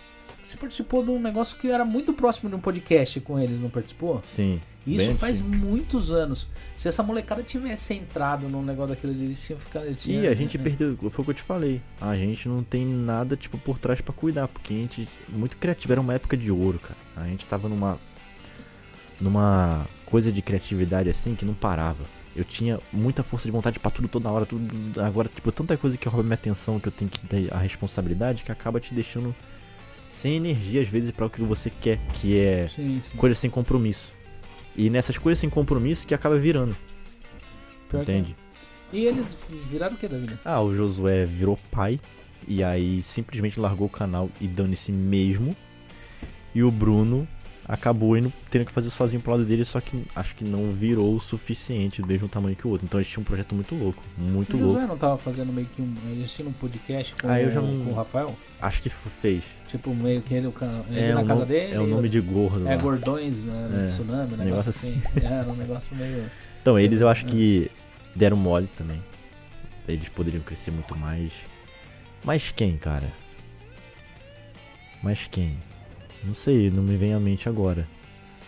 Você 0.43 0.57
participou 0.57 1.05
de 1.05 1.11
um 1.11 1.21
negócio 1.21 1.59
que 1.59 1.71
era 1.71 1.85
muito 1.85 2.13
próximo 2.13 2.49
de 2.49 2.57
um 2.57 2.61
podcast 2.61 3.21
com 3.21 3.39
eles, 3.39 3.61
não 3.61 3.69
participou? 3.69 4.21
Sim. 4.25 4.59
Isso 4.87 5.15
faz 5.15 5.41
muitos 5.41 6.11
anos. 6.11 6.47
Se 6.75 6.89
essa 6.89 7.03
molecada 7.03 7.43
tivesse 7.43 7.93
entrado 7.93 8.49
num 8.49 8.63
negócio 8.63 8.95
daquele 8.95 9.13
ali, 9.13 9.25
eles 9.27 9.45
tinham 9.45 9.61
ficado. 9.61 9.87
eles 9.87 10.05
E 10.07 10.27
a 10.27 10.35
gente 10.35 10.57
perdeu, 10.59 10.97
foi 10.97 11.23
o 11.23 11.25
que 11.25 11.31
eu 11.31 11.35
te 11.35 11.43
falei. 11.43 11.83
A 12.01 12.17
gente 12.17 12.49
não 12.49 12.63
tem 12.63 12.87
nada 12.87 13.37
tipo 13.37 13.59
por 13.59 13.79
trás 13.79 14.01
pra 14.01 14.15
cuidar, 14.15 14.49
porque 14.49 14.73
a 14.73 14.77
gente 14.77 15.09
muito 15.29 15.59
criativo, 15.59 15.93
era 15.93 16.01
uma 16.01 16.15
época 16.15 16.37
de 16.37 16.51
ouro, 16.51 16.79
cara. 16.79 16.97
A 17.17 17.29
gente 17.29 17.47
tava 17.47 17.69
numa 17.69 17.99
numa 19.21 19.87
coisa 20.07 20.33
de 20.33 20.41
criatividade 20.43 21.11
assim 21.11 21.35
que 21.35 21.45
não 21.45 21.55
parava. 21.55 22.05
Eu 22.35 22.45
tinha 22.45 22.79
muita 22.93 23.23
força 23.23 23.47
de 23.47 23.51
vontade 23.53 23.79
pra 23.79 23.91
tudo 23.91 24.07
toda 24.09 24.31
hora, 24.31 24.47
tudo 24.47 25.01
agora 25.01 25.29
tipo 25.29 25.51
tanta 25.53 25.77
coisa 25.77 25.97
que 25.97 26.09
rouba 26.09 26.23
minha 26.23 26.35
atenção 26.35 26.79
que 26.79 26.89
eu 26.89 26.93
tenho 26.93 27.11
que 27.11 27.19
ter 27.27 27.53
a 27.53 27.59
responsabilidade 27.59 28.45
que 28.45 28.53
acaba 28.53 28.79
te 28.81 28.95
deixando 28.95 29.35
sem 30.09 30.37
energia 30.37 30.81
às 30.81 30.89
vezes 30.89 31.11
pra 31.11 31.27
o 31.27 31.31
que 31.31 31.43
você 31.43 31.71
quer, 31.71 31.99
que 32.15 32.39
é 32.39 32.69
Sim, 32.69 33.01
sim. 33.03 33.17
coisa 33.17 33.35
sem 33.35 33.51
compromisso. 33.51 34.13
E 34.77 34.89
nessas 34.89 35.19
coisas 35.19 35.39
sem 35.41 35.51
compromisso 35.51 36.07
que 36.07 36.15
acaba 36.15 36.39
virando, 36.39 36.77
Pior 37.89 38.05
que- 38.05 38.13
entende? 38.13 38.37
E 38.93 39.05
eles 39.05 39.37
viraram 39.69 39.95
o 39.95 39.99
que 39.99 40.09
da 40.09 40.17
vida? 40.19 40.41
Ah, 40.45 40.61
o 40.61 40.75
Josué 40.75 41.25
virou 41.27 41.59
pai 41.71 42.01
e 42.49 42.63
aí 42.63 43.03
simplesmente 43.03 43.59
largou 43.61 43.87
o 43.87 43.91
canal 43.91 44.29
e 44.41 44.49
dane-se 44.49 44.91
mesmo. 44.91 45.55
E 46.55 46.63
o 46.65 46.71
Bruno 46.73 47.27
acabou 47.73 48.17
indo 48.17 48.33
tendo 48.51 48.65
que 48.65 48.73
fazer 48.73 48.91
sozinho 48.91 49.23
pro 49.23 49.31
lado 49.31 49.45
dele, 49.45 49.65
só 49.65 49.81
que 49.81 50.03
acho 50.17 50.35
que 50.35 50.43
não 50.45 50.73
virou 50.73 51.15
o 51.15 51.21
suficiente 51.21 52.03
do 52.03 52.09
mesmo 52.09 52.29
tamanho 52.29 52.57
que 52.57 52.67
o 52.67 52.71
outro. 52.71 52.85
Então 52.85 52.99
eles 52.99 53.09
tinham 53.09 53.23
um 53.23 53.25
projeto 53.25 53.55
muito 53.55 53.75
louco, 53.77 54.03
muito 54.19 54.57
o 54.57 54.61
louco. 54.61 54.75
José 54.75 54.87
não 54.89 54.99
tava 54.99 55.17
fazendo 55.17 55.53
meio 55.53 55.69
que 55.69 55.81
um. 55.81 55.95
Eles 56.11 56.33
tinham 56.33 56.49
um 56.51 56.53
podcast 56.53 57.15
com, 57.23 57.29
Ah, 57.29 57.41
eu 57.41 57.49
já 57.51 57.61
o- 57.61 57.67
não- 57.67 57.85
com 57.85 57.91
o 57.93 57.95
Rafael? 57.95 58.37
Acho 58.61 58.83
que 58.83 58.91
fez. 58.91 59.45
Tipo, 59.69 59.95
meio 59.95 60.21
que 60.21 60.35
ele, 60.35 60.49
o 60.49 60.55
ele 60.91 61.01
É, 61.01 61.15
na 61.15 61.21
o 61.23 61.27
casa 61.27 61.41
no- 61.41 61.47
dele. 61.47 61.73
é 61.75 61.81
o 61.81 61.87
nome 61.87 62.09
de 62.09 62.21
gordo. 62.21 62.67
É 62.67 62.73
lá. 62.73 62.77
Gordões, 62.83 63.37
né? 63.45 63.85
É, 63.85 63.87
Tsunami, 63.87 64.35
um 64.35 64.37
negócio 64.37 64.45
negócio 64.45 64.71
assim. 64.71 65.03
Era 65.23 65.49
um 65.49 65.55
negócio 65.57 65.97
meio. 65.97 66.31
Então, 66.61 66.77
eles 66.79 67.01
eu 67.01 67.09
acho 67.09 67.25
É. 67.27 67.29
que 67.29 67.71
deram 68.17 68.37
mole 68.37 68.69
também. 68.77 69.01
Eles 69.87 70.09
poderiam 70.09 70.43
crescer 70.43 70.73
muito 70.73 70.97
mais. 70.97 71.47
Mas 72.25 72.51
quem, 72.53 72.77
cara? 72.77 73.13
Mas 75.03 75.27
quem? 75.31 75.57
Não 76.25 76.35
sei, 76.35 76.71
não 76.71 76.83
me 76.83 76.97
vem 76.97 77.15
à 77.15 77.21
mente 77.21 77.49
agora. 77.49 77.87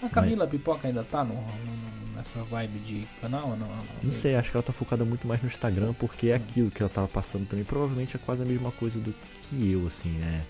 A 0.03 0.09
Camila 0.09 0.47
Pipoca 0.47 0.89
ainda 0.89 1.05
tá 1.05 1.23
no, 1.25 1.35
no- 1.35 2.17
nessa 2.17 2.43
vibe 2.45 2.79
de 2.81 3.07
canal? 3.21 3.51
ou 3.51 3.57
Não, 3.57 3.69
Não 4.03 4.11
sei, 4.11 4.35
acho 4.35 4.51
que 4.51 4.57
ela 4.57 4.63
tá 4.63 4.73
focada 4.73 5.05
muito 5.05 5.27
mais 5.27 5.41
no 5.41 5.47
Instagram, 5.47 5.93
porque 5.95 6.29
é 6.29 6.35
aquilo 6.35 6.71
que 6.71 6.83
ela 6.83 6.91
tava 6.91 7.09
passando 7.09 7.47
também. 7.47 7.65
Provavelmente 7.65 8.17
é 8.17 8.19
quase 8.19 8.43
a 8.43 8.45
mesma 8.47 8.71
coisa 8.73 8.99
do 8.99 9.15
que 9.43 9.71
eu, 9.73 9.87
assim, 9.87 10.21
é. 10.23 10.43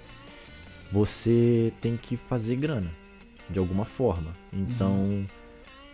Você 0.91 1.73
tem 1.81 1.97
que 1.97 2.17
fazer 2.17 2.57
grana, 2.57 2.91
de 3.49 3.59
alguma 3.59 3.85
forma. 3.85 4.35
Então, 4.53 5.27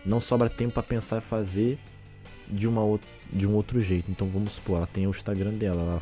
não 0.05 0.19
sobra 0.19 0.49
tempo 0.49 0.73
pra 0.73 0.83
pensar 0.83 1.21
fazer 1.21 1.77
de, 2.47 2.67
uma, 2.67 2.99
de 3.31 3.47
um 3.47 3.53
outro 3.53 3.79
jeito. 3.81 4.09
Então, 4.11 4.27
vamos 4.27 4.53
supor, 4.53 4.77
ela 4.77 4.87
tem 4.87 5.07
o 5.07 5.11
Instagram 5.11 5.53
dela, 5.53 5.81
ela 5.81 6.01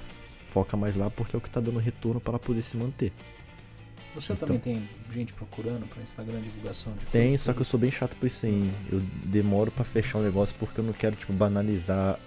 foca 0.50 0.76
mais 0.78 0.96
lá 0.96 1.10
porque 1.10 1.36
é 1.36 1.38
o 1.38 1.42
que 1.42 1.50
tá 1.50 1.60
dando 1.60 1.78
retorno 1.80 2.20
para 2.20 2.32
ela 2.32 2.40
poder 2.40 2.62
se 2.62 2.76
manter. 2.78 3.12
O 4.18 4.22
senhor 4.22 4.36
Então- 4.36 4.48
também 4.48 4.60
tem 4.60 4.90
gente 5.14 5.32
procurando 5.34 5.88
pra 5.88 6.02
Instagram 6.02 6.42
divulgação 6.42 6.94
de 6.94 7.06
Tem, 7.08 7.30
coisa? 7.30 7.44
só 7.44 7.54
que 7.54 7.62
eu 7.62 7.66
sou 7.66 7.80
bem 7.80 7.92
chato 7.92 8.16
por 8.18 8.26
isso 8.26 8.46
aí. 8.46 8.72
Eu 8.92 9.00
demoro 9.24 9.70
pra 9.72 9.84
fechar 9.86 10.18
o 10.18 10.24
negócio 10.24 10.56
porque 10.60 10.80
eu 10.80 10.84
não 10.84 10.94
quero, 10.94 11.16
tipo, 11.16 11.32
banalizar 11.34 12.20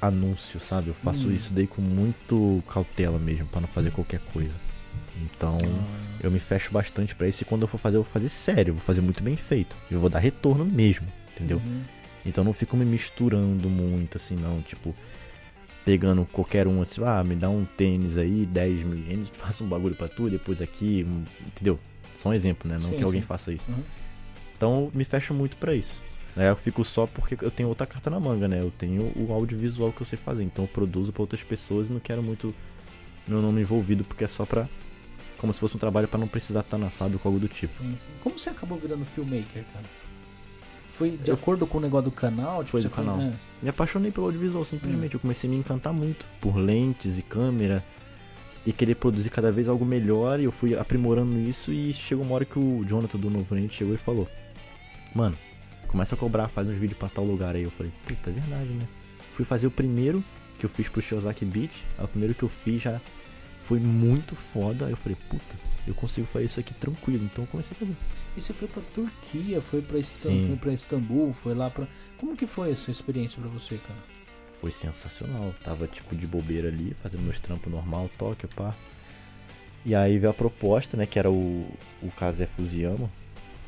anúncio, 0.00 0.60
sabe? 0.60 0.88
Eu 0.88 0.94
faço 0.94 1.28
Hum. 1.28 1.32
isso 1.32 1.52
daí 1.52 1.66
com 1.66 1.80
muito 1.82 2.62
cautela 2.68 3.18
mesmo, 3.18 3.46
pra 3.46 3.60
não 3.60 3.68
fazer 3.68 3.90
qualquer 3.90 4.20
coisa. 4.32 4.54
Então, 5.22 5.58
Ah, 5.62 6.18
eu 6.22 6.30
me 6.30 6.38
fecho 6.38 6.70
bastante 6.72 7.14
pra 7.14 7.26
isso 7.28 7.42
e 7.42 7.46
quando 7.46 7.62
eu 7.62 7.68
for 7.68 7.78
fazer, 7.78 7.96
eu 7.96 8.02
vou 8.02 8.12
fazer 8.12 8.28
sério, 8.28 8.70
eu 8.70 8.74
vou 8.74 8.82
fazer 8.82 9.00
muito 9.00 9.22
bem 9.22 9.36
feito. 9.36 9.76
Eu 9.90 9.98
vou 10.00 10.10
dar 10.10 10.18
retorno 10.18 10.64
mesmo, 10.64 11.06
entendeu? 11.34 11.58
uhum. 11.64 11.82
Então 12.26 12.42
não 12.44 12.52
fico 12.52 12.76
me 12.76 12.84
misturando 12.84 13.68
muito 13.68 14.16
assim, 14.16 14.34
não. 14.36 14.60
Tipo, 14.62 14.94
pegando 15.84 16.24
qualquer 16.32 16.66
um 16.66 16.80
assim, 16.80 17.02
ah, 17.04 17.22
me 17.22 17.34
dá 17.36 17.48
um 17.50 17.64
tênis 17.64 18.16
aí, 18.16 18.46
10 18.46 18.82
mil 18.84 18.98
ienes, 18.98 19.28
faça 19.34 19.62
um 19.62 19.68
bagulho 19.68 19.94
pra 19.94 20.08
tu, 20.08 20.30
depois 20.30 20.60
aqui, 20.62 21.04
um- 21.06 21.24
entendeu? 21.46 21.78
Só 22.14 22.28
um 22.30 22.32
exemplo, 22.34 22.70
né? 22.70 22.78
Não 22.80 22.90
Sim, 22.90 22.96
que 22.96 23.04
alguém 23.04 23.20
sim. 23.20 23.26
faça 23.26 23.52
isso. 23.52 23.70
Uhum. 23.70 23.82
Então 24.56 24.90
me 24.94 25.04
fecho 25.04 25.34
muito 25.34 25.56
pra 25.56 25.74
isso. 25.74 26.00
Né? 26.36 26.48
Eu 26.50 26.56
fico 26.56 26.84
só 26.84 27.06
porque 27.06 27.36
eu 27.44 27.50
tenho 27.50 27.68
outra 27.68 27.86
carta 27.86 28.08
na 28.08 28.18
manga, 28.20 28.46
né? 28.48 28.60
Eu 28.60 28.70
tenho 28.70 29.12
o 29.16 29.32
audiovisual 29.32 29.92
que 29.92 30.00
eu 30.02 30.06
sei 30.06 30.16
fazer. 30.18 30.42
Então 30.44 30.64
eu 30.64 30.68
produzo 30.68 31.12
pra 31.12 31.22
outras 31.22 31.42
pessoas 31.42 31.88
e 31.88 31.92
não 31.92 32.00
quero 32.00 32.22
muito 32.22 32.54
meu 33.26 33.40
nome 33.42 33.60
envolvido, 33.62 34.04
porque 34.04 34.24
é 34.24 34.28
só 34.28 34.44
pra. 34.46 34.68
Como 35.38 35.52
se 35.52 35.58
fosse 35.60 35.74
um 35.76 35.78
trabalho 35.78 36.06
pra 36.08 36.18
não 36.18 36.28
precisar 36.28 36.60
estar 36.60 36.78
na 36.78 36.88
fábrica 36.88 37.28
ou 37.28 37.34
algo 37.34 37.46
do 37.46 37.52
tipo. 37.52 37.74
Sim. 37.82 37.96
Como 38.20 38.38
você 38.38 38.48
acabou 38.50 38.78
virando 38.78 39.04
filmmaker, 39.04 39.64
cara? 39.72 39.84
Foi 40.94 41.10
de 41.10 41.28
Eu 41.28 41.34
acordo 41.34 41.66
com 41.66 41.78
o 41.78 41.80
negócio 41.80 42.04
do 42.04 42.10
canal? 42.10 42.58
Tipo, 42.58 42.70
Foi 42.70 42.82
do 42.82 42.90
canal. 42.90 43.20
é. 43.20 43.32
Me 43.62 43.68
apaixonei 43.68 44.10
pelo 44.12 44.26
audiovisual, 44.26 44.64
simplesmente. 44.64 45.14
Eu 45.14 45.20
comecei 45.20 45.48
a 45.48 45.52
me 45.52 45.58
encantar 45.58 45.92
muito 45.92 46.26
por 46.40 46.56
lentes 46.56 47.18
e 47.18 47.22
câmera 47.22 47.84
e 48.66 48.72
querer 48.72 48.94
produzir 48.94 49.30
cada 49.30 49.50
vez 49.50 49.68
algo 49.68 49.84
melhor. 49.84 50.38
E 50.40 50.44
eu 50.44 50.52
fui 50.52 50.76
aprimorando 50.76 51.38
isso. 51.38 51.72
E 51.72 51.92
chegou 51.92 52.24
uma 52.24 52.34
hora 52.34 52.44
que 52.44 52.58
o 52.58 52.84
Jonathan 52.86 53.18
do 53.18 53.30
Novo 53.30 53.52
Oriente 53.54 53.74
chegou 53.74 53.94
e 53.94 53.98
falou: 53.98 54.28
Mano, 55.14 55.36
começa 55.88 56.14
a 56.14 56.18
cobrar, 56.18 56.48
faz 56.48 56.68
uns 56.68 56.76
vídeos 56.76 56.98
pra 56.98 57.08
tal 57.08 57.24
lugar 57.24 57.56
aí. 57.56 57.62
Eu 57.62 57.70
falei: 57.70 57.92
Puta, 58.06 58.30
é 58.30 58.32
verdade, 58.32 58.70
né? 58.70 58.86
Fui 59.34 59.44
fazer 59.44 59.66
o 59.66 59.70
primeiro 59.70 60.22
que 60.58 60.66
eu 60.66 60.70
fiz 60.70 60.88
pro 60.88 61.00
Shiozaki 61.02 61.44
Beach. 61.44 61.84
O 61.98 62.06
primeiro 62.06 62.34
que 62.34 62.42
eu 62.44 62.48
fiz 62.48 62.82
já 62.82 63.00
Foi 63.60 63.80
muito 63.80 64.36
foda. 64.36 64.86
Aí 64.86 64.92
eu 64.92 64.96
falei, 64.96 65.16
puta, 65.28 65.56
eu 65.88 65.94
consigo 65.94 66.26
fazer 66.26 66.44
isso 66.44 66.60
aqui 66.60 66.74
tranquilo. 66.74 67.24
Então 67.24 67.44
eu 67.44 67.48
comecei 67.48 67.72
a 67.74 67.78
fazer. 67.80 67.96
E 68.36 68.42
você 68.42 68.52
foi 68.52 68.68
pra 68.68 68.82
Turquia, 68.94 69.60
foi 69.60 69.80
pra, 69.80 69.98
Istan 69.98 70.30
Sim. 70.30 70.58
foi 70.60 70.74
Istambul, 70.74 71.32
foi 71.32 71.54
lá 71.54 71.70
pra. 71.70 71.86
Como 72.18 72.36
que 72.36 72.46
foi 72.46 72.72
essa 72.72 72.90
experiência 72.90 73.40
pra 73.40 73.50
você, 73.50 73.76
cara? 73.78 73.98
Foi 74.60 74.70
sensacional. 74.70 75.54
Tava 75.62 75.86
tipo 75.86 76.16
de 76.16 76.26
bobeira 76.26 76.68
ali, 76.68 76.94
fazendo 77.02 77.22
meus 77.22 77.38
trampos 77.38 77.70
normal, 77.70 78.10
Tóquio, 78.18 78.48
pá. 78.56 78.74
E 79.84 79.94
aí 79.94 80.18
veio 80.18 80.30
a 80.30 80.34
proposta, 80.34 80.96
né? 80.96 81.06
Que 81.06 81.18
era 81.18 81.30
o, 81.30 81.66
o 82.02 82.10
Kazé 82.16 82.48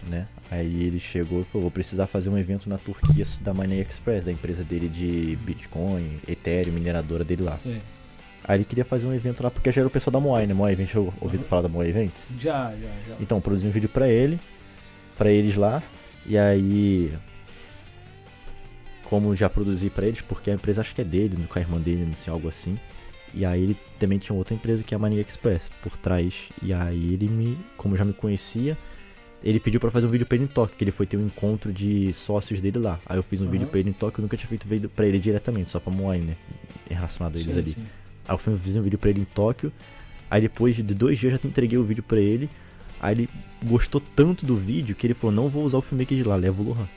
né? 0.09 0.27
Aí 0.51 0.85
ele 0.85 0.99
chegou 1.01 1.43
e 1.43 1.45
falou, 1.45 1.63
vou 1.63 1.71
precisar 1.71 2.07
fazer 2.07 2.31
um 2.31 2.39
evento 2.39 2.69
na 2.69 2.79
Turquia 2.79 3.25
da 3.41 3.53
Money 3.53 3.81
Express, 3.81 4.25
da 4.25 4.33
empresa 4.33 4.63
dele 4.65 4.89
de 4.89 5.37
Bitcoin, 5.43 6.19
Ethereum, 6.27 6.73
mineradora 6.73 7.25
dele 7.25 7.43
lá. 7.43 7.57
Você... 7.59 7.81
Aí 8.45 8.59
ele 8.59 8.65
queria 8.65 8.85
fazer 8.85 9.09
um 9.09 9.13
evento 9.13 9.43
lá, 9.43 9.51
porque 9.51 9.73
já 9.73 9.81
era 9.81 9.89
o 9.89 9.91
pessoal 9.91 10.13
da 10.13 10.21
Moai, 10.21 10.47
né? 10.47 10.55
Moai 10.55 10.73
Events, 10.73 10.95
ouvido 10.95 11.41
Uhum. 11.43 11.49
falar 11.49 11.63
da 11.63 11.69
Moai 11.69 11.89
Events? 11.89 12.33
Já, 12.39 12.71
já, 12.71 12.89
já. 13.09 13.17
Então, 13.21 13.41
produzi 13.41 13.67
um 13.67 13.71
vídeo 13.71 13.89
pra 13.89 14.09
ele, 14.09 14.39
pra 15.17 15.31
eles 15.31 15.57
lá, 15.57 15.83
e 16.27 16.37
aí. 16.37 17.13
Como 19.05 19.37
já 19.37 19.49
produzi 19.49 19.89
pra 19.89 20.05
eles, 20.07 20.21
porque 20.21 20.51
a 20.51 20.55
empresa 20.55 20.81
acho 20.81 20.95
que 20.95 21.01
é 21.01 21.05
dele, 21.05 21.37
com 21.47 21.59
a 21.59 21.63
irmã 21.63 21.81
dele, 21.81 22.05
não 22.05 22.15
sei, 22.15 22.33
algo 22.33 22.49
assim. 22.49 22.77
E 23.33 23.45
aí 23.45 23.63
ele 23.63 23.77
também 24.01 24.19
tinha 24.19 24.35
outra 24.37 24.55
empresa 24.55 24.83
que 24.83 24.95
é 24.95 24.97
a 24.97 24.99
Mania 24.99 25.21
Express 25.21 25.71
por 25.83 25.97
trás. 25.97 26.49
E 26.61 26.73
aí 26.73 27.13
ele 27.13 27.29
me, 27.29 27.57
como 27.77 27.97
já 27.97 28.05
me 28.05 28.13
conhecia, 28.13 28.77
ele 29.45 29.61
pediu 29.61 29.79
pra 29.79 29.91
fazer 29.93 30.07
um 30.09 30.11
vídeo 30.11 30.27
pra 30.27 30.35
ele 30.37 30.45
em 30.45 30.49
Tóquio, 30.49 30.77
que 30.77 30.83
ele 30.83 30.91
foi 30.91 31.07
ter 31.07 31.17
um 31.17 31.27
encontro 31.27 31.73
de 31.73 32.13
sócios 32.15 32.61
dele 32.61 32.79
lá. 32.81 32.99
Aí 33.07 33.17
eu 33.17 33.23
fiz 33.23 33.41
um 33.41 33.45
Uhum. 33.45 33.51
vídeo 33.53 33.69
pra 33.69 33.79
ele 33.79 33.91
em 33.91 33.93
Tóquio, 33.93 34.21
eu 34.21 34.23
nunca 34.23 34.37
tinha 34.37 34.49
feito 34.49 34.67
vídeo 34.67 34.89
pra 34.89 35.07
ele 35.07 35.21
diretamente, 35.21 35.71
só 35.71 35.79
pra 35.79 35.93
Moai, 35.93 36.19
né? 36.19 36.35
Relacionado 36.91 37.37
a 37.37 37.39
eles 37.41 37.53
Sim, 37.53 37.59
ali. 37.61 37.71
sim. 37.73 37.87
Aí 38.27 38.35
eu 38.35 38.39
fiz 38.39 38.75
um 38.75 38.83
vídeo 38.83 38.99
pra 38.99 39.11
ele 39.11 39.21
em 39.21 39.25
Tóquio. 39.25 39.73
Aí 40.29 40.41
depois 40.41 40.75
de 40.75 40.83
dois 40.83 41.17
dias 41.19 41.35
eu 41.35 41.39
já 41.41 41.49
entreguei 41.49 41.79
o 41.79 41.85
vídeo 41.85 42.03
pra 42.03 42.19
ele. 42.19 42.51
Aí 43.01 43.15
ele 43.15 43.29
gostou 43.67 44.01
tanto 44.01 44.47
do 44.47 44.57
vídeo 44.57 44.95
que 44.95 45.07
ele 45.07 45.15
falou: 45.15 45.35
Não 45.35 45.49
vou 45.49 45.65
usar 45.65 45.79
o 45.79 45.83
filmmaker 45.83 46.17
de 46.17 46.25
lá, 46.25 46.37
leva 46.37 46.63
o 46.63 46.65
Lohan. 46.65 46.89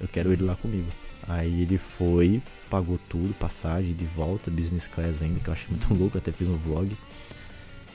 Eu 0.00 0.08
quero 0.08 0.32
ele 0.32 0.44
lá 0.44 0.56
comigo. 0.56 0.88
Aí 1.28 1.62
ele 1.62 1.78
foi, 1.78 2.42
pagou 2.70 2.98
tudo, 3.08 3.34
passagem 3.34 3.94
de 3.94 4.04
volta, 4.04 4.50
business 4.50 4.86
class 4.86 5.22
ainda, 5.22 5.40
que 5.40 5.48
eu 5.48 5.52
achei 5.52 5.68
muito 5.70 5.92
louco, 5.94 6.18
até 6.18 6.30
fiz 6.30 6.48
um 6.48 6.56
vlog. 6.56 6.96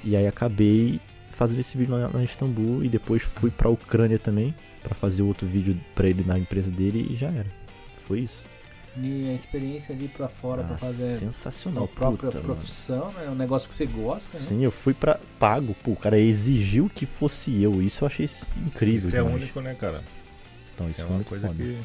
E 0.03 0.16
aí 0.16 0.28
acabei 0.28 0.99
fazendo 1.30 1.60
esse 1.60 1.78
vídeo 1.78 1.95
lá, 1.95 2.10
lá 2.14 2.22
em 2.22 2.26
Istambul 2.26 2.84
e 2.84 2.90
depois 2.90 3.22
fui 3.22 3.49
pra 3.49 3.70
Ucrânia 3.70 4.20
também, 4.20 4.53
pra 4.84 4.95
fazer 4.95 5.22
outro 5.22 5.48
vídeo 5.48 5.80
pra 5.95 6.08
ele 6.08 6.24
na 6.26 6.38
empresa 6.38 6.72
dele 6.72 7.08
e 7.10 7.16
já 7.16 7.28
era. 7.28 7.48
Foi 8.08 8.20
isso. 8.20 8.51
E 8.98 9.30
a 9.30 9.34
experiência 9.34 9.96
ali 9.96 10.10
pra 10.10 10.28
fora 10.28 10.64
pra 10.64 10.76
Ah, 10.76 10.78
fazer 10.78 11.18
sensacional, 11.20 11.86
a 11.86 11.88
própria 11.88 12.30
puta, 12.30 12.42
mano. 12.42 12.54
profissão, 12.56 13.12
né? 13.14 13.26
É 13.26 13.30
um 13.30 13.36
negócio 13.36 13.70
que 13.70 13.76
você 13.76 13.86
gosta, 13.86 14.38
né? 14.38 14.44
Sim, 14.44 14.64
eu 14.64 14.72
fui 14.72 14.94
pra 14.94 15.18
pago, 15.40 15.74
pô, 15.82 15.92
o 15.92 15.96
cara 15.96 16.20
exigiu 16.20 16.90
que 16.94 17.06
fosse 17.06 17.62
eu, 17.64 17.82
isso 17.82 18.04
eu 18.04 18.08
achei 18.08 18.28
incrível 18.66 19.08
Isso 19.08 19.16
é 19.16 19.24
único, 19.24 19.62
né, 19.62 19.74
cara? 19.76 20.04
Então 20.76 20.88
isso 20.90 21.02
é 21.02 21.06
foi 21.06 21.16
uma 21.16 21.24
coisa 21.24 21.48
foda. 21.48 21.64
que. 21.64 21.78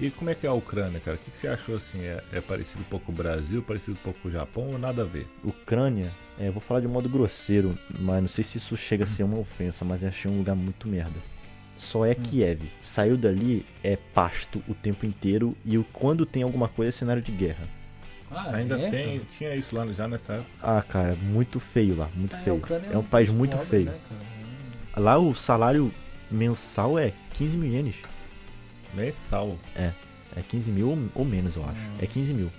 E 0.00 0.10
como 0.10 0.30
é 0.30 0.34
que 0.34 0.46
é 0.46 0.48
a 0.48 0.52
Ucrânia, 0.52 1.00
cara? 1.00 1.16
O 1.16 1.20
que, 1.20 1.30
que 1.30 1.36
você 1.36 1.48
achou 1.48 1.76
assim? 1.76 2.00
É, 2.02 2.22
é 2.32 2.40
parecido 2.40 2.80
um 2.80 2.84
pouco 2.84 3.06
com 3.06 3.12
o 3.12 3.14
Brasil, 3.14 3.62
parecido 3.62 3.92
um 3.92 4.02
pouco 4.02 4.18
com 4.20 4.28
o 4.28 4.32
Japão 4.32 4.64
ou 4.72 4.78
nada 4.78 5.02
a 5.02 5.04
ver? 5.04 5.26
Ucrânia, 5.44 6.12
é, 6.38 6.48
eu 6.48 6.52
vou 6.52 6.60
falar 6.60 6.80
de 6.80 6.86
modo 6.88 7.08
grosseiro, 7.08 7.76
mas 7.98 8.20
não 8.20 8.28
sei 8.28 8.42
se 8.44 8.58
isso 8.58 8.76
chega 8.76 9.04
a 9.04 9.06
ser 9.08 9.24
uma 9.24 9.38
ofensa, 9.38 9.84
mas 9.84 10.02
eu 10.02 10.08
achei 10.08 10.30
um 10.30 10.38
lugar 10.38 10.54
muito 10.54 10.86
merda. 10.88 11.18
Só 11.78 12.04
é 12.04 12.14
Kiev. 12.14 12.60
Saiu 12.82 13.16
dali, 13.16 13.64
é 13.82 13.96
pasto 13.96 14.62
o 14.68 14.74
tempo 14.74 15.06
inteiro 15.06 15.56
e 15.64 15.78
o- 15.78 15.84
quando 15.92 16.26
tem 16.26 16.42
alguma 16.42 16.68
coisa 16.68 16.88
é 16.90 16.92
cenário 16.92 17.22
de 17.22 17.32
guerra. 17.32 17.64
Ah, 18.30 18.56
Ainda 18.56 18.78
é, 18.78 18.90
tem, 18.90 19.18
tinha 19.20 19.54
isso 19.54 19.74
lá 19.74 19.86
já 19.86 20.06
nessa 20.06 20.34
época. 20.34 20.50
Ah, 20.62 20.82
cara, 20.82 21.14
muito 21.16 21.58
feio 21.58 21.96
lá, 21.96 22.10
muito 22.14 22.36
Ah, 22.36 22.40
feio. 22.40 22.56
Ucrânia 22.56 22.88
É 22.92 22.98
um 22.98 23.02
país 23.02 23.30
muito 23.30 23.52
pobre, 23.56 23.66
feio. 23.70 23.84
né, 23.86 23.98
cara? 24.08 25.02
Lá 25.02 25.16
o 25.18 25.34
salário 25.34 25.90
mensal 26.30 26.98
é 26.98 27.12
15 27.32 27.56
mil 27.56 27.72
ienes. 27.72 27.94
Mensal. 28.94 29.56
É 29.74 29.92
15 30.48 30.70
mil 30.72 30.90
ou, 30.90 30.98
ou 31.14 31.24
menos, 31.24 31.56
eu 31.56 31.64
acho. 31.64 31.80
Hum. 31.80 31.94
É 32.00 32.06
15 32.06 32.34
mil 32.34 32.50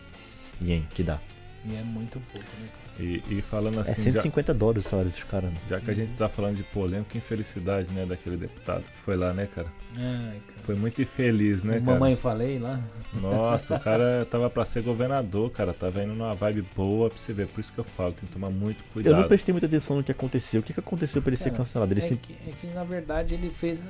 ien 0.61 0.87
que 0.93 1.03
dá. 1.03 1.19
E 1.65 1.75
é 1.75 1.81
muito 1.83 2.19
pouco, 2.31 2.47
né, 2.59 2.67
cara? 2.67 2.88
E, 2.99 3.23
e 3.29 3.41
falando 3.41 3.77
É 3.77 3.81
assim, 3.81 4.11
já, 4.11 4.21
150 4.21 4.53
dólares 4.53 4.85
o 4.85 4.89
salário 4.89 5.09
dos 5.11 5.23
caras. 5.23 5.51
né? 5.51 5.57
já 5.69 5.79
que 5.79 5.89
a 5.89 5.93
gente 5.93 6.17
tá 6.17 6.27
falando 6.27 6.57
de 6.57 6.63
polêmica, 6.63 7.17
infelicidade, 7.17 7.91
né, 7.93 8.05
daquele 8.05 8.35
deputado 8.35 8.83
que 8.83 8.97
foi 9.03 9.15
lá, 9.15 9.33
né, 9.33 9.47
cara? 9.55 9.67
Ai, 9.95 10.41
cara. 10.47 10.58
Foi 10.69 10.75
muito 10.75 11.01
infeliz, 11.01 11.63
né, 11.63 11.79
cara? 11.79 11.83
Mamãe 11.93 12.15
falei 12.15 12.59
lá. 12.59 12.79
Nossa, 13.11 13.75
o 13.75 13.79
cara 13.79 14.23
tava 14.29 14.51
pra 14.51 14.63
ser 14.65 14.83
governador, 14.83 15.49
cara. 15.49 15.73
Tava 15.73 16.03
indo 16.03 16.13
numa 16.13 16.35
vibe 16.35 16.63
boa 16.75 17.09
pra 17.09 17.17
você 17.17 17.33
ver. 17.33 17.47
Por 17.47 17.59
isso 17.59 17.73
que 17.73 17.79
eu 17.79 17.83
falo, 17.83 18.11
tem 18.11 18.27
que 18.27 18.33
tomar 18.33 18.51
muito 18.51 18.81
Eu 18.81 18.93
cuidado. 18.93 19.21
não 19.21 19.27
prestei 19.27 19.51
muita 19.51 19.65
atenção 19.65 19.97
no 19.97 20.03
que 20.03 20.11
aconteceu. 20.11 20.59
O 20.59 20.63
que, 20.63 20.71
que 20.73 20.79
aconteceu 20.79 21.19
pra 21.23 21.29
ele 21.31 21.37
ser 21.37 21.45
Cara, 21.45 21.57
cancelado? 21.57 21.91
Ele 21.91 21.99
É 22.01 22.03
se... 22.03 22.15
que, 22.17 22.33
é 22.47 22.51
que, 22.61 22.67
na 22.67 22.83
verdade 22.83 23.33
ele 23.33 23.49
fez 23.49 23.83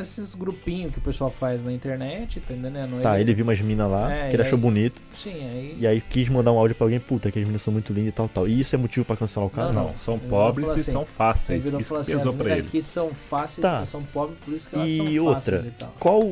esses, 0.00 0.34
grupinhos 0.34 0.90
que 0.92 0.98
o 0.98 1.02
pessoal 1.02 1.30
faz 1.30 1.64
na 1.64 1.70
internet, 1.72 2.40
tá 2.40 2.52
entendendo? 2.52 3.00
Tá, 3.00 3.20
ele 3.20 3.32
viu 3.32 3.44
umas 3.44 3.60
minas 3.60 3.88
lá, 3.88 4.12
É, 4.12 4.28
que 4.30 4.34
ele 4.34 4.42
achou 4.42 4.56
aí- 4.56 4.62
bonito, 4.62 5.00
Sim, 5.22 5.30
aí. 5.34 5.76
e 5.78 5.86
aí 5.86 6.00
quis 6.00 6.28
mandar 6.28 6.50
um 6.50 6.58
áudio 6.58 6.74
pra 6.74 6.84
alguém, 6.86 6.98
puta, 6.98 7.30
que 7.30 7.38
as 7.38 7.44
meninas 7.44 7.62
são 7.62 7.72
muito 7.72 7.92
lindas 7.92 8.08
e 8.08 8.12
tal, 8.12 8.28
tal. 8.28 8.48
E 8.48 8.58
isso 8.58 8.74
é 8.74 8.78
motivo 8.78 9.06
pra 9.06 9.16
cancelar 9.16 9.46
o 9.46 9.50
cara? 9.50 9.72
Não, 9.72 9.84
Não, 9.90 9.96
são 9.96 10.18
pobres 10.18 10.70
e 10.70 10.80
assim, 10.80 10.90
são 10.90 11.06
fáceis. 11.06 11.66
e 11.66 11.76
Isso 11.80 11.94
assim, 11.94 12.12
pesou 12.16 12.30
as 12.32 12.36
pra 12.36 12.50
ele. 12.58 12.66
aqui 12.66 12.82
são 12.82 13.10
fáceis, 13.14 13.62
Tá. 13.62 13.86
são 13.86 14.02
pobres, 14.02 14.36
por 14.44 14.52
isso 14.52 14.68
que 14.68 14.74
elas 14.74 14.88
são 14.90 14.96
E 14.96 14.98
fáceis 14.98 15.20
outra, 15.20 15.64
e 15.68 15.70
tal. 15.70 15.94
qual. 16.00 16.23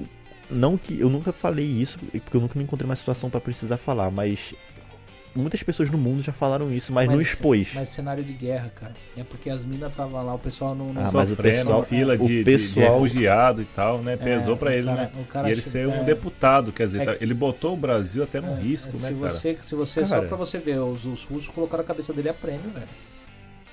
Não 0.50 0.76
que. 0.76 0.98
Eu 1.00 1.08
nunca 1.08 1.32
falei 1.32 1.66
isso, 1.66 1.98
porque 1.98 2.36
eu 2.36 2.40
nunca 2.40 2.58
me 2.58 2.64
encontrei 2.64 2.86
numa 2.86 2.96
situação 2.96 3.30
pra 3.30 3.40
precisar 3.40 3.76
falar, 3.76 4.10
mas. 4.10 4.54
Muitas 5.34 5.62
pessoas 5.62 5.88
no 5.88 5.96
mundo 5.96 6.20
já 6.20 6.30
falaram 6.30 6.70
isso, 6.70 6.92
mas, 6.92 7.08
não 7.08 7.18
expôs. 7.18 7.72
Mas 7.74 7.88
cenário 7.88 8.22
de 8.22 8.34
guerra, 8.34 8.70
cara. 8.78 8.92
É 9.16 9.24
porque 9.24 9.48
as 9.48 9.64
minas 9.64 9.90
estavam 9.90 10.22
lá, 10.26 10.34
o 10.34 10.38
pessoal 10.38 10.74
não. 10.74 10.92
não 10.92 11.06
Ah, 11.06 11.10
mas 11.10 11.30
o 11.30 11.36
pessoal- 11.36 11.82
fila 11.82 12.12
o 12.12 12.18
de, 12.18 12.26
de- 12.26 12.38
de 12.40 12.44
pessoal- 12.44 12.92
refugiado 13.02 13.62
e 13.62 13.64
tal, 13.64 14.02
né? 14.02 14.14
Pesou 14.18 14.52
É, 14.52 14.56
pra 14.58 14.68
o 14.68 14.72
ele, 14.74 14.84
cara- 14.88 15.00
né? 15.00 15.10
o 15.18 15.24
cara 15.24 15.48
E 15.48 15.52
ele 15.52 15.62
ser 15.62 15.88
um 15.88 15.94
é. 16.02 16.04
deputado, 16.04 16.70
quer 16.70 16.84
dizer, 16.86 17.00
É 17.00 17.04
tá- 17.06 17.14
que- 17.14 17.24
ele 17.24 17.32
botou 17.32 17.72
o 17.72 17.76
Brasil 17.78 18.22
até 18.22 18.42
num 18.42 18.58
É, 18.58 18.60
risco, 18.60 18.94
se 18.98 19.02
né, 19.04 19.08
cara? 19.18 19.32
você, 19.32 19.58
se 19.62 19.74
você 19.74 20.04
só 20.04 20.20
pra 20.20 20.36
você 20.36 20.58
ver, 20.58 20.78
os, 20.80 21.06
os 21.06 21.24
russos 21.24 21.48
colocaram 21.48 21.82
a 21.82 21.86
cabeça 21.86 22.12
dele 22.12 22.28
a 22.28 22.34
prêmio, 22.34 22.70
velho. 22.70 22.88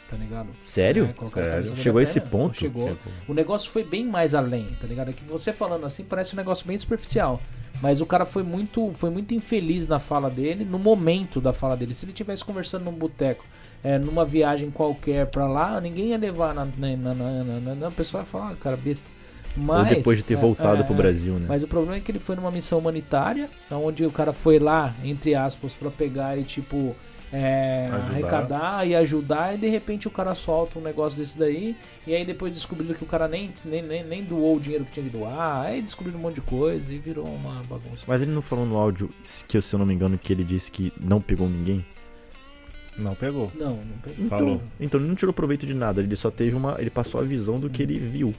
Tá 0.09 0.17
ligado? 0.17 0.49
Sério? 0.61 1.13
É, 1.21 1.27
Sério? 1.27 1.77
Chegou 1.77 1.99
a 1.99 2.03
esse 2.03 2.19
ponto? 2.19 2.57
Chegou. 2.57 2.87
Chegou. 2.87 3.13
O 3.27 3.33
negócio 3.33 3.69
foi 3.69 3.83
bem 3.83 4.05
mais 4.05 4.33
além, 4.33 4.75
tá 4.81 4.87
ligado? 4.87 5.09
É 5.09 5.13
que 5.13 5.23
você 5.23 5.53
falando 5.53 5.85
assim 5.85 6.03
parece 6.03 6.33
um 6.33 6.37
negócio 6.37 6.65
bem 6.65 6.77
superficial. 6.77 7.39
Mas 7.81 8.01
o 8.01 8.05
cara 8.05 8.25
foi 8.25 8.43
muito, 8.43 8.91
foi 8.95 9.09
muito 9.09 9.33
infeliz 9.33 9.87
na 9.87 9.99
fala 9.99 10.29
dele, 10.29 10.65
no 10.65 10.79
momento 10.79 11.39
da 11.39 11.53
fala 11.53 11.77
dele. 11.77 11.93
Se 11.93 12.05
ele 12.05 12.11
tivesse 12.11 12.43
conversando 12.43 12.85
num 12.85 12.91
boteco, 12.91 13.45
é, 13.83 13.97
numa 13.97 14.25
viagem 14.25 14.69
qualquer 14.69 15.27
pra 15.27 15.47
lá, 15.47 15.79
ninguém 15.79 16.07
ia 16.07 16.17
levar 16.17 16.53
na. 16.53 16.65
na, 16.65 16.95
na, 16.97 17.13
na, 17.13 17.75
na, 17.75 17.87
o 17.87 17.91
pessoal 17.91 18.23
ia 18.23 18.27
falar, 18.27 18.51
ah, 18.51 18.55
cara, 18.55 18.75
besta. 18.75 19.07
Mas, 19.55 19.89
Ou 19.89 19.95
depois 19.95 20.17
de 20.17 20.23
ter 20.23 20.35
é, 20.35 20.37
voltado 20.37 20.81
é, 20.81 20.83
pro 20.83 20.93
é. 20.93 20.97
Brasil, 20.97 21.33
né? 21.35 21.45
Mas 21.47 21.63
o 21.63 21.67
problema 21.67 21.95
é 21.95 21.99
que 21.99 22.11
ele 22.11 22.19
foi 22.19 22.35
numa 22.35 22.51
missão 22.51 22.79
humanitária, 22.79 23.49
onde 23.71 24.05
o 24.05 24.11
cara 24.11 24.31
foi 24.31 24.59
lá, 24.59 24.95
entre 25.03 25.35
aspas, 25.35 25.73
pra 25.73 25.89
pegar 25.89 26.37
e 26.37 26.43
tipo. 26.43 26.95
É, 27.31 27.87
Ajudar. 27.91 28.11
arrecadar 28.11 28.87
e 28.87 28.95
ajudar, 28.95 29.55
e 29.55 29.57
de 29.57 29.67
repente 29.67 30.07
o 30.07 30.11
cara 30.11 30.33
solta 30.33 30.79
um 30.79 30.81
negócio 30.81 31.17
desse 31.17 31.37
daí, 31.37 31.75
e 32.07 32.15
aí 32.15 32.25
depois 32.25 32.53
descobriram 32.53 32.95
que 32.95 33.03
o 33.03 33.07
cara 33.07 33.27
nem, 33.27 33.51
nem, 33.65 33.81
nem, 33.81 34.03
nem 34.03 34.23
doou 34.23 34.57
o 34.57 34.59
dinheiro 34.59 34.85
que 34.85 34.91
tinha 34.91 35.05
que 35.05 35.15
doar, 35.15 35.65
aí 35.65 35.81
descobriram 35.81 36.19
um 36.19 36.23
monte 36.23 36.35
de 36.35 36.41
coisa 36.41 36.93
e 36.93 36.97
virou 36.97 37.25
uma 37.25 37.63
bagunça. 37.63 38.03
Mas 38.07 38.21
ele 38.21 38.31
não 38.31 38.41
falou 38.41 38.65
no 38.65 38.77
áudio, 38.77 39.09
que 39.47 39.61
se 39.61 39.75
eu 39.75 39.79
não 39.79 39.85
me 39.85 39.93
engano, 39.93 40.17
que 40.17 40.33
ele 40.33 40.43
disse 40.43 40.71
que 40.71 40.91
não 40.99 41.21
pegou 41.21 41.47
ninguém? 41.47 41.85
Não 42.97 43.15
pegou. 43.15 43.51
Não, 43.55 43.75
não 43.77 43.97
pegou. 44.03 44.25
Então, 44.25 44.37
Falou. 44.37 44.61
então 44.79 44.99
ele 44.99 45.07
não 45.07 45.15
tirou 45.15 45.33
proveito 45.33 45.65
de 45.65 45.73
nada, 45.73 46.01
ele 46.01 46.15
só 46.15 46.29
teve 46.29 46.55
uma. 46.55 46.75
Ele 46.79 46.89
passou 46.89 47.21
a 47.21 47.23
visão 47.23 47.57
do 47.57 47.69
que 47.69 47.81
ele 47.81 47.97
viu. 47.97 48.33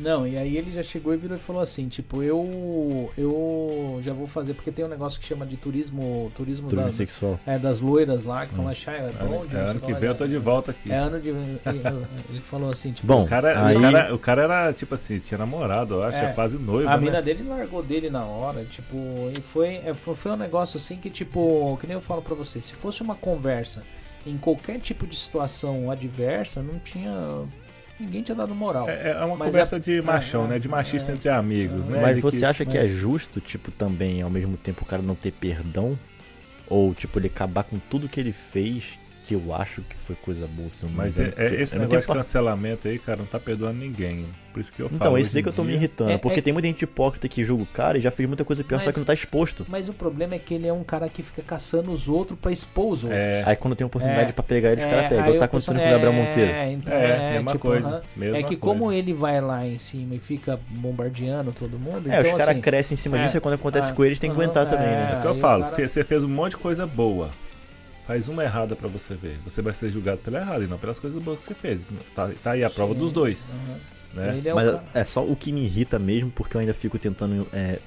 Não, 0.00 0.26
e 0.26 0.36
aí 0.38 0.56
ele 0.56 0.70
já 0.72 0.82
chegou 0.82 1.12
e 1.12 1.16
virou 1.16 1.36
e 1.36 1.40
falou 1.40 1.60
assim, 1.60 1.88
tipo, 1.88 2.22
eu 2.22 3.10
eu 3.16 4.00
já 4.04 4.12
vou 4.12 4.26
fazer, 4.26 4.54
porque 4.54 4.70
tem 4.70 4.84
um 4.84 4.88
negócio 4.88 5.20
que 5.20 5.26
chama 5.26 5.44
de 5.46 5.56
turismo, 5.56 6.30
turismo, 6.34 6.68
Turismo 6.68 6.90
da- 6.90 6.96
sexual. 6.96 7.38
é, 7.46 7.58
das 7.58 7.80
loiras 7.80 8.24
lá, 8.24 8.46
que 8.46 8.54
Hum. 8.54 8.58
falam, 8.58 8.74
"Chá, 8.74 8.92
é 8.92 9.00
Ano, 9.00 9.12
bom, 9.28 9.46
é, 9.50 9.56
ano 9.56 9.74
não 9.74 9.80
que 9.80 9.92
vem 9.94 10.08
eu 10.08 10.14
tô 10.14 10.26
de 10.26 10.38
volta 10.38 10.70
aqui. 10.70 10.90
É 10.92 10.96
ano 10.96 11.20
de. 11.20 11.28
Ele, 11.28 12.40
falou 12.48 12.70
assim, 12.70 12.92
tipo. 12.92 13.06
Bom, 13.06 13.24
O 13.24 13.28
cara, 13.28 13.66
aí- 13.66 13.76
o, 13.76 13.80
cara, 13.80 14.14
o 14.14 14.18
cara 14.18 14.42
era, 14.42 14.72
tipo 14.72 14.94
assim, 14.94 15.18
tinha 15.18 15.38
namorado, 15.38 15.94
eu 15.94 16.02
acho, 16.02 16.18
É. 16.18 16.30
é, 16.30 16.32
quase 16.32 16.58
noivo, 16.58 16.88
a 16.88 16.96
né? 16.96 17.02
mina 17.04 17.20
dele 17.22 17.42
largou 17.48 17.82
dele 17.82 18.08
na 18.10 18.24
hora, 18.24 18.64
tipo, 18.64 18.96
e 19.36 19.40
foi, 19.40 19.76
é, 19.84 19.94
foi 19.94 20.14
foi 20.14 20.32
um 20.32 20.36
negócio 20.36 20.76
assim 20.76 20.96
que, 20.96 21.10
tipo, 21.10 21.76
que 21.80 21.86
nem 21.86 21.94
eu 21.94 22.00
falo 22.02 22.22
pra 22.22 22.34
você, 22.34 22.60
se 22.60 22.72
fosse 22.74 23.02
uma 23.02 23.14
conversa 23.14 23.82
em 24.26 24.36
qualquer 24.36 24.78
tipo 24.80 25.06
de 25.06 25.16
situação 25.16 25.90
adversa, 25.90 26.62
não 26.62 26.78
tinha. 26.78 27.12
Ninguém 27.98 28.22
tinha 28.22 28.34
dado 28.34 28.54
moral. 28.54 28.88
É, 28.88 29.10
é 29.10 29.24
uma 29.24 29.36
Mas 29.36 29.48
conversa 29.48 29.76
é- 29.76 29.78
de 29.80 30.00
machão, 30.02 30.44
é, 30.44 30.48
né? 30.48 30.58
De 30.58 30.68
machista 30.68 31.10
é. 31.10 31.14
entre 31.14 31.28
amigos, 31.28 31.84
né? 31.84 31.98
Mas 32.00 32.16
De 32.16 32.22
você 32.22 32.38
que- 32.38 32.44
acha 32.44 32.64
que 32.64 32.76
é 32.78 32.82
mas- 32.82 32.90
justo, 32.90 33.40
tipo, 33.40 33.70
também, 33.70 34.22
ao 34.22 34.30
mesmo 34.30 34.56
tempo, 34.56 34.82
o 34.84 34.86
cara 34.86 35.02
não 35.02 35.14
ter 35.14 35.32
perdão? 35.32 35.98
Ou, 36.68 36.94
tipo, 36.94 37.18
ele 37.18 37.26
acabar 37.28 37.64
com 37.64 37.78
tudo 37.78 38.08
que 38.08 38.20
ele 38.20 38.32
fez, 38.32 38.98
que 39.24 39.34
eu 39.34 39.54
acho 39.54 39.82
que 39.82 39.96
foi 39.96 40.14
coisa 40.16 40.46
boa. 40.46 40.68
Mas 40.94 41.18
é, 41.18 41.32
é 41.36 41.54
esse 41.62 41.76
negócio 41.78 42.00
de 42.02 42.06
cancelamento 42.06 42.86
aí, 42.88 42.98
cara, 42.98 43.18
não 43.18 43.26
tá 43.26 43.40
perdoando 43.40 43.78
ninguém. 43.78 44.26
Por 44.58 44.62
isso 44.62 44.72
que 44.72 44.82
eu 44.82 44.88
falo. 44.88 44.96
Então, 45.00 45.16
esse 45.16 45.32
daí 45.32 45.40
que 45.40 45.48
eu 45.48 45.52
tô 45.52 45.62
me 45.62 45.68
dia- 45.68 45.76
irritando. 45.76 46.10
É- 46.10 46.18
porque 46.18 46.40
é- 46.40 46.42
tem 46.42 46.52
muita 46.52 46.66
gente 46.66 46.82
hipócrita 46.82 47.28
que 47.28 47.44
julga 47.44 47.62
o 47.62 47.66
cara 47.66 47.96
e 47.96 48.00
já 48.00 48.10
fez 48.10 48.28
muita 48.28 48.44
coisa 48.44 48.64
pior, 48.64 48.80
só 48.80 48.86
Mas- 48.86 48.94
que 48.94 48.98
não 48.98 49.04
tá 49.06 49.14
exposto. 49.14 49.64
Mas 49.68 49.88
o 49.88 49.92
problema 49.92 50.34
é 50.34 50.38
que 50.40 50.52
ele 50.52 50.66
é 50.66 50.72
um 50.72 50.82
cara 50.82 51.08
que 51.08 51.22
fica 51.22 51.42
caçando 51.42 51.92
os 51.92 52.08
outros 52.08 52.36
pra 52.40 52.50
expor 52.50 52.90
os 52.92 53.04
outros. 53.04 53.20
É, 53.20 53.44
Aí 53.46 53.54
quando 53.54 53.76
tem 53.76 53.86
oportunidade 53.86 54.30
É. 54.30 54.32
pra 54.32 54.42
pegar 54.42 54.72
ele, 54.72 54.80
os 54.80 54.86
caras 54.90 55.08
pegam. 55.10 55.24
aí 55.26 55.32
Tá 55.34 55.38
o 55.38 55.44
acontecendo 55.44 55.78
com 55.78 55.86
o 55.86 55.90
Gabriel 55.90 56.12
é, 56.12 56.16
Monteiro. 56.26 56.50
então, 56.72 56.92
é, 56.92 57.32
mesma 57.34 57.52
tipo, 57.52 57.62
coisa. 57.68 57.88
aham. 57.88 58.02
mesma 58.16 58.36
É 58.36 58.42
que 58.42 58.56
coisa. 58.56 58.60
como 58.80 58.90
ele 58.92 59.12
vai 59.14 59.40
lá 59.40 59.64
em 59.64 59.78
cima 59.78 60.16
e 60.16 60.18
fica 60.18 60.58
bombardeando 60.70 61.52
todo 61.52 61.78
mundo, 61.78 62.10
É, 62.10 62.18
então, 62.18 62.32
os 62.32 62.36
caras 62.38 62.48
assim, 62.54 62.60
crescem 62.60 62.94
em 62.94 62.98
cima 62.98 63.16
é, 63.16 63.24
disso 63.26 63.36
e 63.36 63.40
quando 63.40 63.54
acontece 63.54 63.92
ah, 63.92 63.94
com 63.94 64.04
eles 64.04 64.18
tem 64.18 64.28
que 64.28 64.34
aguentar 64.34 64.66
também, 64.66 64.88
né? 64.88 65.12
É 65.14 65.18
o 65.18 65.20
que 65.20 65.26
eu 65.28 65.34
falo, 65.36 65.66
você 65.70 66.02
fez 66.02 66.24
um 66.24 66.28
monte 66.28 66.50
de 66.50 66.56
coisa 66.56 66.84
boa. 66.84 67.30
Faz 68.08 68.26
uma 68.26 68.42
errada 68.42 68.74
pra 68.74 68.88
você 68.88 69.14
ver. 69.14 69.38
Você 69.44 69.60
vai 69.60 69.74
ser 69.74 69.90
julgado 69.90 70.16
pela 70.16 70.38
errada 70.40 70.64
e 70.64 70.66
não 70.66 70.78
pelas 70.78 70.98
coisas 70.98 71.22
boas 71.22 71.40
que 71.40 71.44
você 71.44 71.52
fez. 71.52 71.90
Tá, 72.14 72.30
tá 72.42 72.52
aí 72.52 72.64
a 72.64 72.70
prova 72.70 72.94
Sim. 72.94 73.00
dos 73.00 73.12
dois. 73.12 73.54
aham. 73.54 73.78
Né? 74.14 74.42
É 74.44 74.54
Mas 74.54 74.80
é 74.94 75.04
só 75.04 75.24
o 75.24 75.36
que 75.36 75.52
me 75.52 75.64
irrita 75.64 75.98
mesmo, 75.98 76.30
porque 76.30 76.56
eu 76.56 76.60
ainda 76.60 76.74
fico 76.74 76.98
tentando 76.98 77.46
é, 77.52 77.78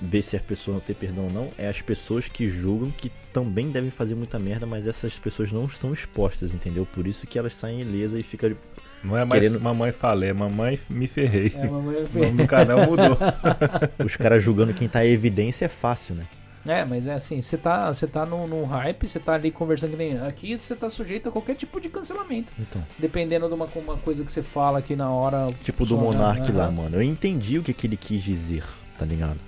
ver 0.00 0.22
se 0.22 0.36
as 0.36 0.42
pessoas 0.42 0.76
vão 0.76 0.80
ter 0.86 0.94
perdão 0.94 1.24
ou 1.24 1.30
não, 1.30 1.50
é 1.58 1.68
as 1.68 1.80
pessoas 1.82 2.28
que 2.28 2.48
julgam 2.48 2.90
que 2.90 3.10
também 3.32 3.70
devem 3.70 3.90
fazer 3.90 4.14
muita 4.14 4.38
merda, 4.38 4.64
mas 4.66 4.86
essas 4.86 5.18
pessoas 5.18 5.52
não 5.52 5.64
estão 5.66 5.92
expostas, 5.92 6.54
entendeu? 6.54 6.86
Por 6.86 7.06
isso 7.06 7.26
que 7.26 7.38
elas 7.38 7.54
saem 7.54 7.80
ilesas 7.80 8.20
e 8.20 8.22
fica 8.22 8.56
Não 9.04 9.16
é 9.16 9.24
mais 9.24 9.42
Querendo- 9.42 9.60
mamãe 9.60 9.92
falei, 9.92 10.30
é 10.30 10.32
mamãe 10.32 10.78
me 10.88 11.06
ferrei. 11.06 11.52
É, 11.54 11.66
mamãe- 11.68 12.06
O 12.14 12.18
nome 12.18 12.42
do 12.42 12.48
canal 12.48 12.78
mudou. 12.86 13.18
os 14.04 14.16
caras 14.16 14.42
julgando 14.42 14.72
quem 14.72 14.88
tá 14.88 15.04
em 15.04 15.10
evidência 15.10 15.66
é 15.66 15.68
fácil, 15.68 16.14
né? 16.14 16.24
É, 16.66 16.84
mas 16.84 17.06
é 17.06 17.14
assim, 17.14 17.40
você 17.42 17.56
tá, 17.56 17.92
você 17.92 18.06
tá 18.06 18.26
num, 18.26 18.46
num 18.46 18.64
hype, 18.64 19.08
você 19.08 19.18
tá 19.20 19.34
ali 19.34 19.50
conversando 19.50 19.90
que 19.90 19.96
nem. 19.96 20.18
Aqui 20.18 20.56
você 20.58 20.74
tá 20.74 20.90
sujeito 20.90 21.28
a 21.28 21.32
qualquer 21.32 21.54
tipo 21.54 21.80
de 21.80 21.88
cancelamento. 21.88 22.52
Então, 22.58 22.82
Dependendo 22.98 23.48
de 23.48 23.54
uma, 23.54 23.66
uma 23.76 23.96
coisa 23.98 24.24
que 24.24 24.32
você 24.32 24.42
fala 24.42 24.78
aqui 24.80 24.96
na 24.96 25.10
hora. 25.10 25.46
tipo 25.62 25.84
do 25.86 25.96
Monark 25.96 26.50
lá, 26.52 26.64
aham. 26.64 26.72
mano. 26.72 26.96
Eu 26.96 27.02
entendi 27.02 27.58
o 27.58 27.62
que, 27.62 27.72
que 27.72 27.86
ele 27.86 27.96
quis 27.96 28.22
dizer, 28.22 28.64
tá 28.98 29.04
ligado? 29.04 29.38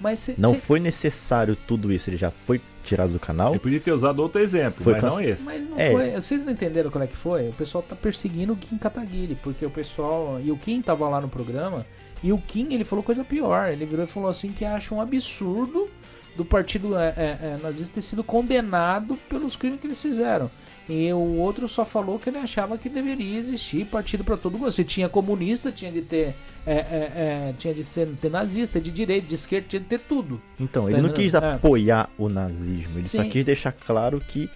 Mas 0.00 0.20
você. 0.20 0.34
Não 0.36 0.50
você- 0.54 0.60
foi 0.60 0.80
necessário 0.80 1.56
tudo 1.56 1.92
isso, 1.92 2.10
ele 2.10 2.16
já 2.16 2.30
foi 2.30 2.60
tirado 2.84 3.12
do 3.12 3.18
canal. 3.18 3.50
Ele 3.52 3.58
podia 3.58 3.80
ter 3.80 3.92
usado 3.92 4.20
outro 4.20 4.40
exemplo, 4.40 4.84
Foi 4.84 4.92
mas 4.92 5.02
cance- 5.02 5.16
não 5.16 5.22
esse. 5.28 5.44
Mas 5.44 5.68
não 5.68 5.78
É. 5.78 5.90
foi. 5.90 6.10
Vocês 6.12 6.44
não 6.44 6.52
entenderam 6.52 6.90
qual 6.90 7.02
é 7.02 7.06
que 7.06 7.16
foi? 7.16 7.48
O 7.48 7.52
pessoal 7.52 7.82
tá 7.82 7.96
perseguindo 7.96 8.52
o 8.52 8.56
Kim 8.56 8.76
Kataguiri, 8.78 9.34
porque 9.42 9.64
o 9.66 9.70
pessoal. 9.70 10.38
E 10.42 10.50
o 10.52 10.56
Kim 10.56 10.80
tava 10.82 11.08
lá 11.08 11.20
no 11.20 11.28
programa. 11.28 11.84
E 12.22 12.32
o 12.32 12.38
Kim, 12.38 12.72
ele 12.72 12.84
falou 12.84 13.02
coisa 13.02 13.24
pior. 13.24 13.70
Ele 13.70 13.84
virou 13.84 14.04
e 14.04 14.08
falou 14.08 14.28
assim 14.30 14.52
que 14.52 14.64
acha 14.64 14.94
um 14.94 15.00
absurdo 15.00 15.88
do 16.36 16.44
partido 16.44 16.96
é, 16.96 17.08
é, 17.16 17.38
é, 17.42 17.58
nazista 17.62 17.94
ter 17.94 18.00
sido 18.02 18.22
condenado 18.22 19.16
pelos 19.28 19.56
crimes 19.56 19.80
que 19.80 19.86
eles 19.86 20.00
fizeram. 20.00 20.50
E 20.88 21.12
o 21.12 21.38
outro 21.38 21.66
só 21.66 21.84
falou 21.84 22.16
que 22.16 22.30
ele 22.30 22.38
achava 22.38 22.78
que 22.78 22.88
deveria 22.88 23.38
existir 23.40 23.86
partido 23.86 24.22
para 24.22 24.36
todo 24.36 24.56
mundo. 24.56 24.70
Se 24.70 24.84
tinha 24.84 25.08
comunista, 25.08 25.72
tinha 25.72 25.90
de 25.90 26.00
ter. 26.02 26.36
é, 26.64 26.74
é, 26.74 27.12
é, 27.50 27.54
tinha 27.58 27.74
de 27.74 27.82
ser, 27.82 28.08
ter 28.20 28.30
nazista, 28.30 28.80
de 28.80 28.90
direita, 28.92 29.26
de 29.26 29.34
esquerda, 29.34 29.66
tinha 29.68 29.80
de 29.80 29.86
ter 29.86 29.98
tudo. 30.00 30.40
Então, 30.60 30.88
ele 30.88 31.00
não 31.00 31.12
quis 31.12 31.34
É. 31.34 31.38
apoiar 31.38 32.08
o 32.18 32.28
nazismo, 32.28 32.98
ele 32.98 33.08
só 33.08 33.22
Sim. 33.22 33.28
quis 33.28 33.44
deixar 33.44 33.72
claro 33.72 34.20
que 34.20 34.48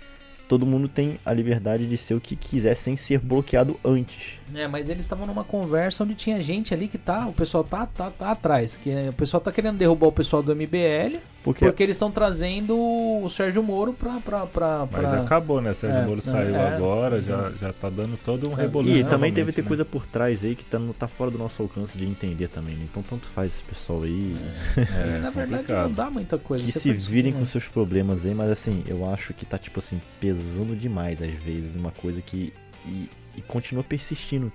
todo 0.50 0.66
mundo 0.66 0.88
tem 0.88 1.16
a 1.24 1.32
liberdade 1.32 1.86
de 1.86 1.96
ser 1.96 2.14
o 2.14 2.20
que 2.20 2.34
quiser 2.34 2.74
sem 2.74 2.96
ser 2.96 3.20
bloqueado 3.20 3.78
antes. 3.84 4.40
É, 4.52 4.66
mas 4.66 4.88
eles 4.88 5.04
estavam 5.04 5.24
numa 5.24 5.44
conversa 5.44 6.02
onde 6.02 6.12
tinha 6.16 6.42
gente 6.42 6.74
ali 6.74 6.88
que 6.88 6.98
tá, 6.98 7.24
o 7.28 7.32
pessoal 7.32 7.62
tá, 7.62 7.86
tá, 7.86 8.10
tá 8.10 8.32
atrás, 8.32 8.76
que 8.76 8.90
é- 8.90 9.10
o 9.10 9.12
pessoal 9.12 9.40
tá 9.40 9.52
querendo 9.52 9.78
derrubar 9.78 10.08
o 10.08 10.12
pessoal 10.12 10.42
do 10.42 10.50
MBL, 10.52 11.20
Porque, 11.44 11.64
porque 11.64 11.84
eles 11.84 11.94
estão 11.94 12.10
trazendo 12.10 12.76
o 12.76 13.30
Sérgio 13.30 13.62
Moro 13.62 13.92
pra... 13.92 14.18
pra, 14.20 14.44
pra, 14.46 14.88
Mas 14.90 15.08
pra- 15.08 15.20
acabou, 15.20 15.60
né? 15.60 15.72
Sérgio 15.72 16.00
É, 16.00 16.04
Moro 16.04 16.18
é, 16.18 16.22
saiu 16.22 16.56
é. 16.56 16.74
agora, 16.74 17.22
já, 17.22 17.52
já 17.52 17.72
tá 17.72 17.88
dando 17.88 18.16
todo 18.16 18.48
um 18.50 18.52
reboliço. 18.54 18.98
e 18.98 19.04
também 19.04 19.32
deve 19.32 19.52
ter 19.52 19.62
né? 19.62 19.68
coisa 19.68 19.84
por 19.84 20.04
trás 20.04 20.42
aí 20.44 20.56
que 20.56 20.64
tá, 20.64 20.80
não 20.80 20.92
tá 20.92 21.06
fora 21.06 21.30
do 21.30 21.38
nosso 21.38 21.62
alcance 21.62 21.96
de 21.96 22.04
entender 22.04 22.48
também, 22.48 22.74
né? 22.74 22.86
Então 22.90 23.04
tanto 23.04 23.28
faz 23.28 23.54
esse 23.54 23.62
pessoal 23.64 24.02
aí. 24.02 24.36
É, 24.76 25.20
Na 25.22 25.30
verdade 25.30 25.58
complicado. 25.62 25.88
não 25.88 25.92
dá 25.92 26.10
muita 26.10 26.36
coisa. 26.38 26.64
Que 26.64 26.72
se 26.72 26.92
foi 26.92 26.94
virem 26.94 27.32
com 27.32 27.46
seus 27.46 27.68
problemas 27.68 28.26
aí, 28.26 28.34
mas 28.34 28.50
assim, 28.50 28.82
eu 28.88 29.08
acho 29.08 29.32
que 29.32 29.46
tá, 29.46 29.56
tipo 29.56 29.78
assim, 29.78 30.00
pesando 30.40 30.74
demais 30.74 31.20
às 31.20 31.32
vezes, 31.34 31.76
uma 31.76 31.90
coisa 31.90 32.20
que. 32.22 32.52
E, 32.86 33.10
e 33.36 33.42
continua 33.42 33.84
persistindo. 33.84 34.50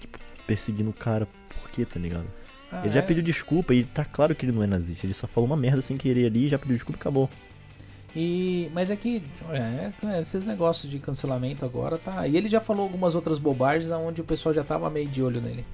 Tipo, 0.00 0.18
perseguindo 0.46 0.90
o 0.90 0.92
cara. 0.92 1.28
Por 1.48 1.70
quê, 1.70 1.84
tá 1.84 1.98
ligado? 1.98 2.26
Ah, 2.70 2.82
ele 2.84 2.92
já 2.92 3.00
é. 3.00 3.02
pediu 3.02 3.22
desculpa 3.22 3.72
e 3.72 3.84
tá 3.84 4.04
claro 4.04 4.34
que 4.34 4.44
ele 4.44 4.52
não 4.52 4.62
é 4.62 4.66
nazista. 4.66 5.06
Ele 5.06 5.14
só 5.14 5.26
falou 5.26 5.48
uma 5.48 5.56
merda 5.56 5.80
sem 5.80 5.96
querer 5.96 6.26
ali, 6.26 6.48
já 6.48 6.58
pediu 6.58 6.74
desculpa 6.74 6.98
e 6.98 7.00
acabou. 7.00 7.30
E, 8.14 8.70
mas 8.72 8.90
é 8.90 8.96
que 8.96 9.22
é, 9.50 9.92
é, 10.02 10.20
esses 10.20 10.44
negócios 10.44 10.90
de 10.90 10.98
cancelamento 10.98 11.64
agora 11.64 11.98
tá. 11.98 12.26
E 12.26 12.36
ele 12.36 12.48
já 12.48 12.60
falou 12.60 12.82
algumas 12.82 13.14
outras 13.14 13.38
bobagens 13.38 13.90
onde 13.90 14.20
o 14.20 14.24
pessoal 14.24 14.54
já 14.54 14.64
tava 14.64 14.90
meio 14.90 15.08
de 15.08 15.22
olho 15.22 15.40
nele. 15.40 15.64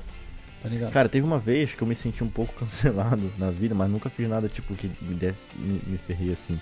Tá 0.63 0.69
ligado? 0.69 0.93
Cara, 0.93 1.09
teve 1.09 1.25
uma 1.27 1.39
vez 1.39 1.75
que 1.75 1.83
eu 1.83 1.89
me 1.89 1.95
senti 1.95 2.23
um 2.23 2.29
pouco 2.29 2.53
cancelado 2.59 3.33
na 3.39 3.51
vida, 3.51 3.75
mas 3.75 3.91
nunca 3.91 4.11
fiz 4.11 4.29
nada 4.29 4.49
tipo 4.49 4.75
que 4.75 4.91
me 5.01 5.15
desse, 5.15 5.49
me, 5.57 5.81
me 5.87 5.97
ferrei 5.97 6.33
assim. 6.33 6.61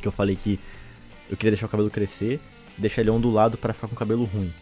Que 0.00 0.08
eu 0.08 0.12
falei 0.12 0.36
que 0.36 0.58
eu 1.30 1.36
queria 1.36 1.52
deixar 1.52 1.66
o 1.66 1.68
cabelo 1.68 1.90
crescer, 1.90 2.40
deixar 2.76 3.00
ele 3.02 3.10
ondulado 3.10 3.56
pra 3.56 3.72
ficar 3.72 3.88
com 3.88 3.94
o 3.94 3.98
cabelo 3.98 4.24
ruim. 4.24 4.52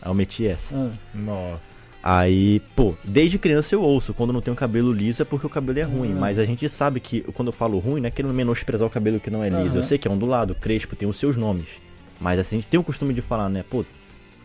Aí 0.00 0.10
eu 0.10 0.14
meti 0.14 0.46
essa. 0.46 0.74
Ah, 0.74 0.90
Nossa. 1.14 1.82
Aí, 2.02 2.58
pô, 2.74 2.94
desde 3.04 3.38
criança 3.38 3.76
eu 3.76 3.80
ouço, 3.82 4.12
quando 4.12 4.32
não 4.32 4.40
tem 4.40 4.52
o 4.52 4.56
cabelo 4.56 4.92
liso 4.92 5.22
é 5.22 5.24
porque 5.24 5.46
o 5.46 5.48
cabelo 5.48 5.78
é 5.78 5.82
ruim, 5.82 6.12
Uhum. 6.12 6.18
mas 6.18 6.36
a 6.36 6.44
gente 6.44 6.68
sabe 6.68 6.98
que 6.98 7.20
quando 7.32 7.48
eu 7.48 7.52
falo 7.52 7.78
ruim, 7.78 8.00
não 8.00 8.08
é 8.08 8.10
querendo 8.10 8.34
menosprezar 8.34 8.86
o 8.88 8.90
cabelo 8.90 9.20
que 9.20 9.30
não 9.30 9.44
é 9.44 9.48
liso. 9.48 9.70
Uhum. 9.70 9.76
Eu 9.76 9.82
sei 9.84 9.98
que 9.98 10.08
é 10.08 10.10
ondulado, 10.10 10.52
crespo, 10.54 10.96
tem 10.96 11.08
os 11.08 11.16
seus 11.16 11.36
nomes. 11.36 11.80
Mas 12.20 12.40
assim, 12.40 12.56
a 12.56 12.60
gente 12.60 12.68
tem 12.68 12.80
o 12.80 12.82
costume 12.82 13.14
de 13.14 13.22
falar, 13.22 13.48
né, 13.48 13.64
pô, 13.70 13.84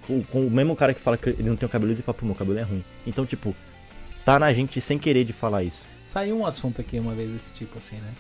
com, 0.06 0.22
com 0.24 0.46
o 0.46 0.52
mesmo 0.52 0.76
cara 0.76 0.94
que 0.94 1.02
fala 1.02 1.18
que 1.18 1.30
ele 1.30 1.50
não 1.50 1.56
tem 1.56 1.66
o 1.66 1.70
cabelo 1.70 1.90
liso 1.90 2.02
e 2.02 2.04
fala, 2.04 2.16
pô, 2.18 2.26
meu 2.28 2.36
cabelo 2.36 2.60
é 2.60 2.64
ruim. 2.64 2.84
Então, 3.08 3.26
tipo, 3.26 3.56
tá 4.24 4.38
na 4.38 4.54
gente 4.54 4.80
sem 4.80 5.00
querer 5.00 5.24
de 5.24 5.34
falar 5.34 5.64
isso. 5.64 5.88
Saiu 6.06 6.38
um 6.38 6.46
assunto 6.46 6.80
aqui 6.80 7.00
uma 7.00 7.16
vez 7.16 7.30
desse 7.32 7.54
tipo 7.54 7.80
assim, 7.80 7.96
né? 7.96 8.12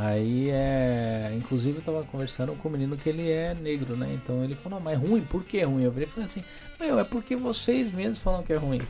Aí 0.00 0.48
é. 0.50 1.32
Inclusive 1.36 1.78
eu 1.78 1.82
tava 1.82 2.04
conversando 2.04 2.52
com 2.54 2.68
o 2.68 2.72
menino 2.72 2.96
que 2.96 3.08
ele 3.08 3.30
é 3.30 3.54
negro, 3.54 3.96
né? 3.96 4.08
Então 4.14 4.44
ele 4.44 4.54
falou, 4.54 4.78
não, 4.78 4.84
mas 4.84 4.98
ruim, 4.98 5.22
por 5.22 5.42
que 5.44 5.62
ruim? 5.62 5.82
Eu 5.82 5.90
virei 5.90 6.06
e 6.08 6.10
falei 6.10 6.26
assim, 6.26 6.44
meu, 6.78 6.98
é 7.00 7.04
porque 7.04 7.34
vocês 7.34 7.90
mesmos 7.92 8.18
falam 8.18 8.42
que 8.42 8.52
é 8.52 8.56
ruim. 8.56 8.80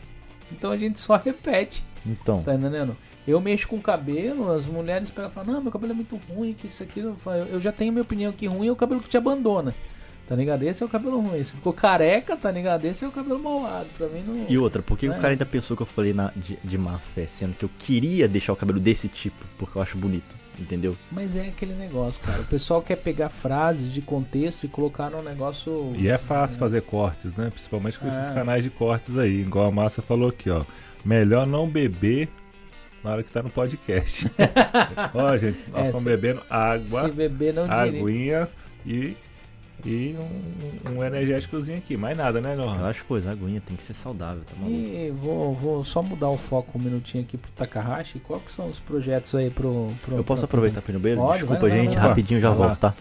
Então 0.53 0.71
a 0.71 0.77
gente 0.77 0.99
só 0.99 1.17
repete, 1.23 1.83
Então, 2.07 2.43
tá 2.43 2.55
entendendo? 2.55 2.97
Eu 3.27 3.41
mexo 3.41 3.69
com 3.69 3.79
cabelo, 3.81 4.51
as 4.53 4.67
mulheres 4.67 5.11
pegam 5.11 5.31
e 5.31 5.35
falam, 5.35 5.53
não, 5.55 5.63
meu 5.63 5.73
cabelo 5.73 5.93
é 5.93 5.95
muito 5.97 6.17
ruim, 6.31 6.55
que 6.55 6.67
isso 6.67 6.83
aqui. 6.83 7.01
Eu 7.01 7.15
falo, 7.17 7.37
Eu 7.51 7.61
já 7.61 7.73
tenho 7.73 7.93
minha 7.93 8.03
opinião 8.03 8.33
que 8.33 8.47
ruim 8.47 8.69
é 8.69 8.73
o 8.73 8.77
cabelo 8.77 9.01
que 9.01 9.09
te 9.09 9.17
abandona. 9.17 9.75
Tá 10.27 10.35
ligado? 10.37 10.63
Esse 10.63 10.83
é 10.83 10.87
o 10.87 10.89
cabelo 10.91 11.21
ruim. 11.21 11.43
Se 11.43 11.53
ficou 11.55 11.73
careca, 11.73 12.37
tá 12.37 12.51
ligado? 12.51 12.85
Esse 12.85 13.03
é 13.03 13.09
o 13.09 13.11
cabelo 13.11 13.39
malvado. 13.39 13.87
Pra 13.97 14.07
mim 14.09 14.23
não. 14.27 14.47
e 14.47 14.59
outra, 14.59 14.83
por 14.83 14.99
que 14.99 15.07
É. 15.07 15.11
o 15.11 15.15
cara 15.15 15.29
ainda 15.29 15.47
pensou 15.47 15.75
que 15.75 15.83
eu 15.83 15.87
falei 15.87 16.13
na, 16.13 16.31
de, 16.37 16.59
de 16.63 16.77
má 16.77 16.99
fé, 16.99 17.27
sendo 17.27 17.55
que 17.55 17.65
eu 17.65 17.71
queria 17.79 18.29
deixar 18.29 18.53
o 18.53 18.57
cabelo 18.57 18.79
desse 18.79 19.09
tipo, 19.09 19.43
porque 19.57 19.79
eu 19.79 19.81
acho 19.83 19.97
bonito, 19.97 20.37
entendeu? 20.59 20.97
Mas 21.11 21.37
é 21.37 21.49
aquele 21.49 21.75
negócio, 21.75 22.21
cara. 22.23 22.41
O 22.41 22.45
pessoal 22.47 22.83
quer 22.83 22.97
pegar 22.97 23.29
frases 23.29 23.93
de 23.93 24.01
contexto 24.03 24.65
e 24.65 24.69
colocar 24.69 25.11
num 25.11 25.23
negócio. 25.23 25.93
E 25.97 26.09
é 26.09 26.19
fácil 26.19 26.59
fazer 26.59 26.83
cortes, 26.83 27.35
né? 27.35 27.51
Principalmente 27.51 27.99
com 27.99 28.09
esses 28.09 28.29
É. 28.31 28.35
canais 28.35 28.63
de 28.65 28.71
cortes 28.71 29.17
aí. 29.19 29.41
Igual 29.41 29.67
a 29.67 29.71
Márcia 29.73 30.03
falou 30.03 30.29
aqui, 30.31 30.51
ó. 30.51 30.65
Melhor 31.05 31.47
não 31.47 31.69
beber 31.69 32.29
na 33.05 33.13
hora 33.13 33.23
que 33.23 33.31
tá 33.31 33.43
no 33.43 33.51
podcast. 33.51 34.31
ó, 35.15 35.37
gente, 35.37 35.59
nós 35.71 35.81
É, 35.81 35.85
estamos 35.85 36.05
bebendo 36.05 36.43
água, 36.51 37.05
Se 37.07 37.11
beber, 37.13 37.55
não 37.55 37.65
aguinha 37.71 38.49
e, 38.85 39.17
e 39.85 40.17
um, 40.89 40.93
um 40.99 41.05
energéticozinho 41.05 41.79
aqui. 41.79 41.97
Mais 41.97 42.17
nada, 42.17 42.41
né, 42.41 42.55
Johan? 42.57 42.75
Aquelas 42.75 43.01
coisas, 43.03 43.29
a 43.31 43.33
aguinha 43.33 43.61
tem 43.65 43.77
que 43.77 43.83
ser 43.85 43.95
saudável, 43.95 44.43
tá 44.45 44.53
maluco? 44.59 44.75
E 44.77 45.11
vou, 45.11 45.55
vou 45.55 45.85
só 45.85 46.03
mudar 46.03 46.29
o 46.29 46.37
foco 46.37 46.79
um 46.79 46.83
minutinho 46.83 47.23
aqui 47.25 47.37
pro 47.37 47.51
Takahashi. 47.53 48.19
Qual 48.21 48.41
que 48.41 48.51
são 48.53 48.69
os 48.69 48.79
projetos 48.81 49.35
aí 49.35 49.51
pro. 49.51 49.93
pro 50.05 50.17
Eu 50.17 50.25
posso 50.25 50.41
pro- 50.41 50.47
aproveitar 50.59 50.83
pra 50.83 50.91
ir 50.93 50.95
no 50.95 51.01
banheiro? 51.01 51.23
Pode, 51.23 51.39
Desculpa, 51.39 51.67
lá, 51.67 51.71
gente, 51.71 51.95
vai 51.95 52.03
lá. 52.03 52.09
rapidinho 52.09 52.41
já 52.41 52.51
Vai 52.51 52.59
lá. 52.59 52.65
volto, 52.67 52.79
tá? 52.81 52.95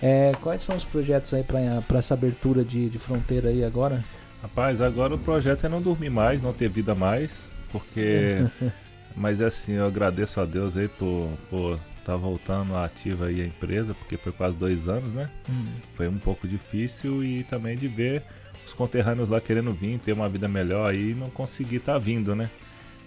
É, 0.00 0.30
quais 0.42 0.62
são 0.62 0.76
os 0.76 0.84
projetos 0.84 1.34
aí 1.34 1.42
pra, 1.42 1.82
pra 1.88 1.98
essa 1.98 2.14
abertura 2.14 2.64
de, 2.64 2.88
de 2.88 2.98
fronteira 3.00 3.48
aí 3.48 3.64
agora? 3.64 3.98
Rapaz, 4.40 4.80
agora 4.80 5.14
o 5.16 5.18
projeto 5.18 5.66
é 5.66 5.68
não 5.68 5.82
dormir 5.82 6.10
mais, 6.10 6.40
não 6.40 6.52
ter 6.52 6.68
vida 6.68 6.94
mais, 6.94 7.50
porque. 7.72 8.46
Mas 9.16 9.40
é 9.40 9.46
assim, 9.46 9.72
eu 9.72 9.84
agradeço 9.84 10.40
a 10.40 10.44
Deus 10.44 10.76
aí 10.76 10.86
por 10.86 11.28
por 11.50 11.80
tá 12.08 12.16
voltando 12.16 12.74
ativa 12.74 13.26
aí 13.26 13.42
a 13.42 13.44
empresa, 13.44 13.92
porque 13.92 14.16
foi 14.16 14.32
quase 14.32 14.56
dois 14.56 14.88
anos, 14.88 15.12
né? 15.12 15.30
Hum. 15.46 15.66
Foi 15.94 16.08
um 16.08 16.16
pouco 16.16 16.48
difícil 16.48 17.22
e 17.22 17.44
também 17.44 17.76
de 17.76 17.86
ver 17.86 18.22
os 18.64 18.72
conterrâneos 18.72 19.28
lá 19.28 19.42
querendo 19.42 19.74
vir, 19.74 19.98
ter 19.98 20.14
uma 20.14 20.26
vida 20.26 20.48
melhor 20.48 20.88
aí 20.90 21.10
e 21.10 21.14
não 21.14 21.28
conseguir 21.28 21.76
estar 21.76 21.98
vindo, 21.98 22.34
né? 22.34 22.48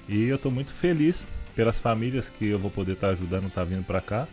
E 0.08 0.26
eu 0.26 0.38
tô 0.38 0.52
muito 0.52 0.72
feliz 0.72 1.28
pelas 1.56 1.80
famílias 1.80 2.30
que 2.30 2.46
eu 2.46 2.60
vou 2.60 2.70
poder 2.70 2.92
estar 2.92 3.10
ajudando, 3.10 3.50
tá 3.50 3.64
vindo 3.64 3.84
pra 3.84 4.02
cá. 4.02 4.28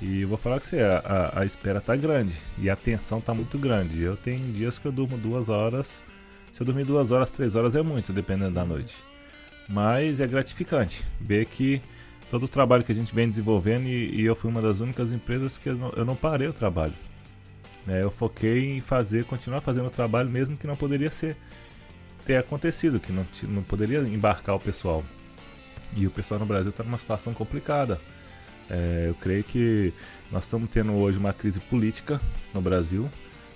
E 0.00 0.22
eu 0.22 0.28
vou 0.28 0.38
falar 0.38 0.58
que 0.58 0.66
você, 0.66 0.80
a, 0.80 0.98
a, 1.34 1.40
a 1.40 1.44
espera 1.44 1.78
tá 1.78 1.94
grande 1.94 2.32
e 2.56 2.70
a 2.70 2.76
tensão 2.76 3.20
tá 3.20 3.34
muito 3.34 3.58
grande. 3.58 4.00
Eu 4.00 4.16
tenho 4.16 4.52
dias 4.54 4.78
que 4.78 4.86
eu 4.86 4.92
durmo 4.92 5.18
duas 5.18 5.50
horas. 5.50 6.00
Se 6.50 6.62
eu 6.62 6.64
dormir 6.64 6.84
duas 6.84 7.10
horas, 7.10 7.30
três 7.30 7.54
horas 7.54 7.76
é 7.76 7.82
muito, 7.82 8.10
dependendo 8.10 8.52
da 8.52 8.64
noite. 8.64 8.96
Mas 9.68 10.18
é 10.18 10.26
gratificante 10.26 11.04
ver 11.20 11.44
que 11.44 11.82
todo 12.32 12.44
o 12.44 12.48
trabalho 12.48 12.82
que 12.82 12.90
a 12.90 12.94
gente 12.94 13.14
vem 13.14 13.28
desenvolvendo 13.28 13.86
e, 13.86 14.22
e 14.22 14.24
eu 14.24 14.34
fui 14.34 14.50
uma 14.50 14.62
das 14.62 14.80
únicas 14.80 15.12
empresas 15.12 15.58
que 15.58 15.68
eu 15.68 15.76
não, 15.76 15.90
eu 15.90 16.02
não 16.02 16.16
parei 16.16 16.48
o 16.48 16.52
trabalho. 16.52 16.94
né, 17.86 18.02
eu 18.02 18.10
foquei 18.10 18.74
em 18.74 18.80
fazer, 18.80 19.26
continuar 19.26 19.60
fazendo 19.60 19.88
o 19.88 19.90
trabalho 19.90 20.30
mesmo 20.30 20.56
que 20.56 20.66
não 20.66 20.74
poderia 20.74 21.10
ser 21.10 21.36
ter 22.24 22.36
acontecido, 22.36 22.98
que 22.98 23.12
não, 23.12 23.26
não 23.42 23.62
poderia 23.62 23.98
embarcar 23.98 24.54
o 24.54 24.60
pessoal. 24.60 25.04
E 25.94 26.06
o 26.06 26.10
pessoal 26.10 26.40
no 26.40 26.46
Brasil 26.46 26.70
está 26.70 26.82
numa 26.82 26.98
situação 26.98 27.34
complicada. 27.34 28.00
É, 28.70 29.06
eu 29.08 29.14
creio 29.16 29.44
que 29.44 29.92
nós 30.30 30.44
estamos 30.44 30.70
tendo 30.70 30.92
hoje 30.94 31.18
uma 31.18 31.34
crise 31.34 31.60
política 31.60 32.18
no 32.54 32.62
Brasil, 32.62 33.10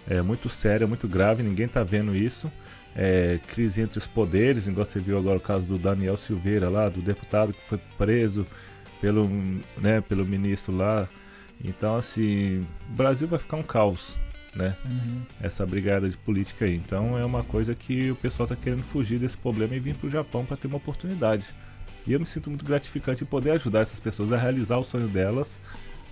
é 0.07 0.21
muito 0.21 0.51
séria, 0.51 0.87
muito 0.87 1.09
grave, 1.09 1.43
ninguém 1.43 1.65
está 1.65 1.83
vendo 1.83 2.15
isso. 2.15 2.53
É, 2.95 3.41
crise 3.47 3.81
entre 3.81 3.99
os 3.99 4.07
poderes, 4.07 4.67
igual 4.67 4.85
você 4.85 5.01
viu 5.01 5.17
agora 5.17 5.39
o 5.39 5.41
caso 5.41 5.67
do 5.67 5.79
Daniel 5.79 6.19
Silveira 6.19 6.69
lá, 6.69 6.91
do 6.91 7.01
deputado 7.01 7.55
que 7.55 7.63
foi 7.63 7.79
preso 7.97 8.47
pelo, 9.01 9.29
né, 9.79 10.01
pelo 10.01 10.25
ministro 10.25 10.77
lá. 10.77 11.09
Então 11.65 11.97
assim, 11.97 12.67
o 12.89 12.93
Brasil 12.93 13.27
vai 13.29 13.39
ficar 13.39 13.57
um 13.57 13.63
caos, 13.63 14.17
né? 14.55 14.77
Uhum. 14.85 15.23
essa 15.41 15.65
brigada 15.67 16.09
de 16.09 16.17
política 16.17 16.65
aí. 16.65 16.75
Então 16.75 17.17
é 17.19 17.25
uma 17.25 17.43
coisa 17.45 17.75
que 17.75 18.11
o 18.11 18.17
pessoal 18.17 18.45
está 18.51 18.57
querendo 18.57 18.83
fugir 18.83 19.19
desse 19.19 19.37
problema 19.37 19.75
e 19.75 19.81
vir 19.81 19.95
para 19.95 20.07
o 20.07 20.11
Japão 20.11 20.45
para 20.45 20.57
ter 20.57 20.67
uma 20.67 20.77
oportunidade. 20.79 21.47
E 22.07 22.13
eu 22.13 22.21
me 22.21 22.27
sinto 22.27 22.49
muito 22.51 22.65
gratificante 22.65 23.25
em 23.25 23.27
poder 23.27 23.51
ajudar 23.53 23.81
essas 23.81 23.99
pessoas 23.99 24.33
a 24.33 24.37
realizar 24.39 24.79
o 24.79 24.85
sonho 24.85 25.09
delas, 25.09 25.59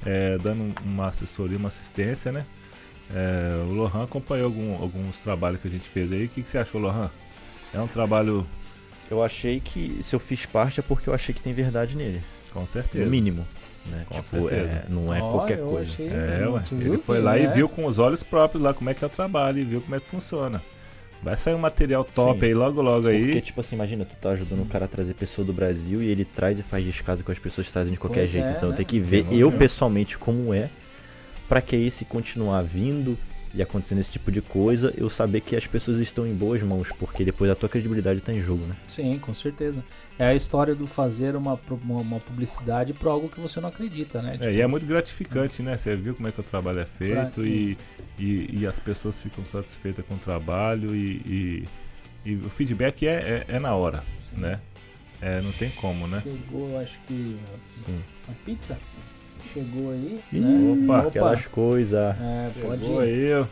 é, 0.05 0.37
dando 0.39 0.63
um- 0.63 0.75
uma 0.85 1.09
assessoria, 1.09 1.57
uma 1.57 1.69
assistência, 1.69 2.33
né? 2.33 2.45
É, 3.15 3.63
o 3.69 3.73
Lohan 3.73 4.05
acompanhou 4.05 4.47
algum- 4.47 4.75
alguns 4.83 5.19
trabalhos 5.21 5.61
que 5.61 5.69
a 5.69 5.71
gente 5.71 5.89
fez 5.89 6.11
aí. 6.11 6.25
O 6.25 6.29
que, 6.29 6.43
que 6.43 6.51
você 6.51 6.59
achou, 6.59 6.81
Lohan? 6.81 7.11
É 7.73 7.81
um 7.81 7.87
trabalho, 7.89 8.47
Eu 9.11 9.23
achei 9.23 9.61
que 9.61 10.03
se 10.03 10.17
eu 10.17 10.21
fiz 10.21 10.47
parte 10.47 10.81
é 10.81 10.83
porque 10.83 11.09
eu 11.11 11.15
achei 11.15 11.35
que 11.35 11.41
tem 11.43 11.53
verdade 11.53 11.95
nele. 11.97 12.23
Com 12.55 12.61
No 12.61 12.67
certeza. 12.67 13.05
mínimo. 13.05 13.47
Né? 13.87 14.05
Com 14.09 14.15
tipo, 14.15 14.27
certeza. 14.49 14.71
é, 14.71 14.85
não 14.89 15.13
é 15.15 15.21
Ó, 15.23 15.31
qualquer 15.31 15.59
eu 15.59 15.67
coisa. 15.67 16.03
É, 16.03 16.49
ué. 16.49 16.63
Ele 16.73 16.99
foi 16.99 17.21
lá 17.21 17.39
e 17.39 17.47
né? 17.47 17.53
viu 17.53 17.69
com 17.69 17.85
os 17.85 17.99
olhos 17.99 18.23
próprios 18.23 18.63
lá 18.63 18.73
como 18.73 18.89
é 18.89 18.95
que 18.95 19.05
é 19.05 19.07
o 19.07 19.11
trabalho 19.11 19.59
e 19.59 19.65
viu 19.65 19.83
como 19.83 19.95
é 19.95 20.01
que 20.01 20.09
funciona. 20.09 20.63
Vai 21.23 21.37
sair 21.37 21.55
um 21.55 21.59
material 21.59 22.05
top 22.05 22.39
Sim. 22.39 22.47
aí 22.47 22.55
logo 22.55 22.81
logo 22.83 23.09
aí. 23.09 23.25
Porque, 23.27 23.41
tipo 23.41 23.61
assim, 23.61 23.77
imagina, 23.77 24.05
tu 24.05 24.15
tá 24.17 24.31
ajudando 24.31 24.61
um 24.61 24.67
cara 24.67 24.85
a 24.87 24.89
trazer 24.89 25.15
pessoa 25.15 25.45
do 25.45 25.53
Brasil 25.53 26.03
e 26.03 26.09
ele 26.09 26.25
traz 26.25 26.59
e 26.59 26.63
faz 26.63 26.85
descaso 26.85 27.23
com 27.25 27.33
as 27.33 27.39
pessoas 27.39 27.67
que 27.67 27.73
trazem 27.73 27.93
de 27.95 27.99
qualquer 27.99 28.21
Pois 28.21 28.31
jeito. 28.31 28.47
é, 28.49 28.53
então 28.53 28.71
né? 28.71 28.77
tem 28.77 28.85
que 28.87 28.99
ver 29.01 29.27
eu 29.31 29.51
ver. 29.51 29.59
pessoalmente 29.59 30.17
como 30.19 30.53
é, 30.55 30.71
pra 31.49 31.61
que 31.61 31.77
esse 31.77 32.05
continuar 32.05 32.63
vindo 32.63 33.19
e 33.55 33.63
acontecendo 33.63 34.01
esse 34.01 34.11
tipo 34.11 34.33
de 34.33 34.43
coisa, 34.43 34.93
eu 34.97 35.09
saber 35.09 35.41
que 35.41 35.55
as 35.57 35.67
pessoas 35.67 35.99
estão 35.99 36.27
em 36.27 36.35
boas 36.35 36.61
mãos, 36.63 36.91
porque 36.99 37.25
depois 37.25 37.51
a 37.51 37.55
tua 37.55 37.69
credibilidade 37.69 38.21
tá 38.21 38.33
em 38.33 38.41
jogo, 38.43 38.65
né? 38.67 38.75
Sim, 38.89 39.19
com 39.19 39.33
certeza. 39.33 39.83
É 40.19 40.27
a 40.27 40.35
história 40.35 40.75
do 40.75 40.87
fazer 40.87 41.35
uma, 41.35 41.59
uma, 41.83 42.01
uma 42.01 42.21
publicidade 42.21 42.93
para 42.93 43.11
algo 43.11 43.29
que 43.29 43.41
você 43.41 43.61
não 43.61 43.69
acredita, 43.69 44.23
né? 44.23 44.39
É, 44.41 44.53
e 44.53 44.61
é 44.61 44.67
muito 44.67 44.87
gratificante, 44.87 45.61
né? 45.61 45.77
Você 45.77 45.97
viu 45.97 46.15
como 46.15 46.29
é 46.29 46.33
que 46.33 46.41
o 46.41 46.45
trabalho 46.45 46.79
é 46.79 46.85
feito 46.85 47.41
Pra- 47.41 47.45
e, 47.45 47.77
e, 48.19 48.61
e 48.61 48.67
as 48.67 48.79
pessoas 48.79 49.21
ficam 49.21 49.45
satisfeitas 49.45 50.05
com 50.07 50.15
o 50.15 50.19
trabalho 50.19 50.95
e, 50.95 51.67
e, 52.25 52.31
e 52.31 52.35
o 52.37 52.49
feedback 52.49 53.07
é, 53.07 53.45
é, 53.49 53.57
é 53.57 53.59
na 53.59 53.75
hora, 53.75 54.05
né? 54.33 54.61
É, 55.21 55.41
não 55.41 55.53
tem 55.53 55.71
como, 55.71 56.07
né? 56.07 56.23
Chegou, 56.23 56.79
acho 56.79 56.99
que 57.09 57.37
Sim. 57.73 58.01
a 58.29 58.33
pizza 58.45 58.79
chegou 59.53 59.91
aí, 59.91 60.21
Ih, 60.33 60.41
né? 60.41 60.77
Opa, 60.85 61.09
Aquelas 61.09 61.47
coisas. 61.49 62.17
É, 62.21 62.51
pode 62.61 62.83
Chegou 62.85 63.01
aí, 63.01 63.21
eu 63.31 63.49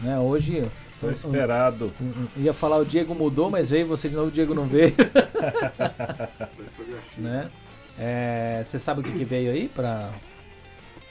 né? 0.00 0.18
Hoje 0.18 0.68
tô 1.00 1.10
esperado. 1.10 1.92
ia 2.36 2.52
falar 2.52 2.78
o 2.78 2.84
Diego 2.84 3.14
mudou, 3.14 3.50
mas 3.50 3.70
veio 3.70 3.86
você 3.86 4.08
de 4.08 4.14
novo, 4.14 4.28
o 4.28 4.32
Diego 4.32 4.54
não 4.54 4.66
veio, 4.66 4.94
né? 7.18 7.50
É, 7.98 8.62
você 8.64 8.78
sabe 8.78 9.00
o 9.00 9.04
que, 9.04 9.12
que 9.12 9.24
veio 9.24 9.52
aí 9.52 9.68
para 9.68 10.10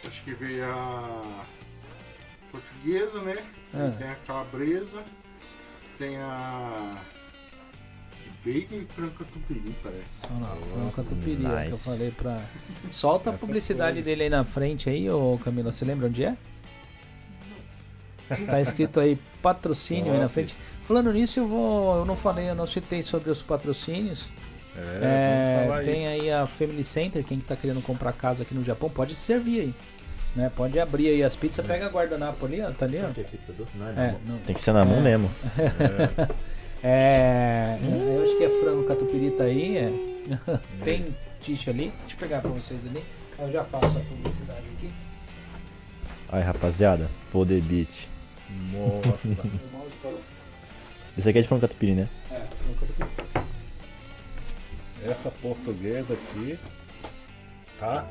Acho 0.05 0.22
que 0.23 0.34
veio 0.34 0.65
a 0.65 1.45
portuguesa, 2.51 3.22
né? 3.22 3.38
Ah. 3.73 3.91
Tem 3.97 4.07
a 4.10 4.15
calabresa, 4.27 5.01
tem 5.97 6.18
a 6.18 6.97
bacon 8.43 8.76
e 8.76 8.85
franca 8.93 9.23
tupiri, 9.31 9.73
parece. 9.81 10.01
Olha 10.30 10.41
lá, 10.41 10.57
foi 10.57 10.81
um 10.81 10.89
catupiry 10.91 11.45
ó, 11.45 11.49
que 11.49 11.55
eu 11.68 11.72
Nice. 11.72 11.84
falei 11.85 12.11
pra. 12.11 12.41
Solta 12.91 13.30
a 13.30 13.34
publicidade 13.34 13.93
coisas. 13.93 14.05
dele 14.05 14.23
aí 14.23 14.30
na 14.30 14.43
frente 14.43 14.89
aí, 14.89 15.10
ô 15.10 15.39
Camila. 15.41 15.72
Você 15.72 15.85
lembra 15.85 16.07
onde 16.07 16.26
é? 16.26 16.35
Tá 18.47 18.61
escrito 18.61 18.99
aí 18.99 19.17
patrocínio 19.41 20.13
aí 20.13 20.19
na 20.19 20.29
frente. 20.29 20.55
Falando 20.87 21.11
nisso, 21.13 21.39
eu 21.39 21.47
vou. 21.47 21.97
Eu 21.97 22.05
não 22.05 22.15
falei, 22.15 22.49
eu 22.49 22.55
não 22.55 22.67
citei 22.67 23.03
sobre 23.03 23.29
os 23.29 23.41
patrocínios. 23.41 24.27
É, 24.75 25.59
É, 25.61 25.63
falar 25.65 25.77
aí. 25.79 25.85
tem 25.85 26.07
aí 26.07 26.31
a 26.31 26.47
Family 26.47 26.83
Center, 26.83 27.23
quem 27.23 27.39
tá 27.39 27.55
querendo 27.55 27.81
comprar 27.83 28.11
casa 28.13 28.43
aqui 28.43 28.53
no 28.55 28.63
Japão, 28.63 28.89
pode 28.89 29.13
servir 29.15 29.59
aí. 29.61 29.75
Né? 30.35 30.51
Pode 30.55 30.79
abrir 30.79 31.09
aí 31.09 31.23
as 31.23 31.35
pizzas, 31.35 31.63
pega 31.65 31.85
a 31.85 31.89
guardanapo 31.89 32.43
ali, 32.45 32.59
ó. 32.61 32.71
Tá 32.71 32.85
ali, 32.85 32.97
ó. 32.97 33.09
É, 34.01 34.15
não, 34.25 34.39
Tem 34.39 34.55
que 34.55 34.61
ser 34.61 34.73
na 34.73 34.83
mão 34.83 34.97
É. 34.97 35.01
mesmo. 35.01 35.29
É, 36.85 37.79
eu 37.81 38.23
acho 38.25 38.37
que 38.37 38.43
é 38.43 38.49
frango 38.49 38.83
catupiry 38.83 39.31
tá 39.31 39.45
aí. 39.45 39.77
É. 39.77 39.91
Tem 40.83 41.15
ticho 41.39 41.69
ali. 41.69 41.93
Deixa 42.01 42.15
eu 42.15 42.19
pegar 42.19 42.41
pra 42.41 42.51
vocês 42.51 42.85
ali. 42.85 43.01
Aí 43.39 43.45
Eu 43.45 43.53
já 43.53 43.63
faço 43.63 43.85
a 43.97 44.01
publicidade 44.01 44.63
aqui. 44.77 44.91
Aí, 46.29 46.41
rapaziada, 46.43 47.09
for 47.31 47.47
the 47.47 47.55
beat. 47.61 48.09
Nossa. 48.71 49.19
Isso 51.17 51.30
aqui 51.30 51.39
é 51.39 51.41
de 51.41 51.47
frango 51.47 51.61
catupiry, 51.61 51.95
né? 51.95 52.09
É, 52.31 52.35
frango 52.35 52.80
catupiry. 52.80 53.45
Essa 55.05 55.30
portuguesa 55.30 56.13
aqui, 56.13 56.57
tá? 57.80 58.07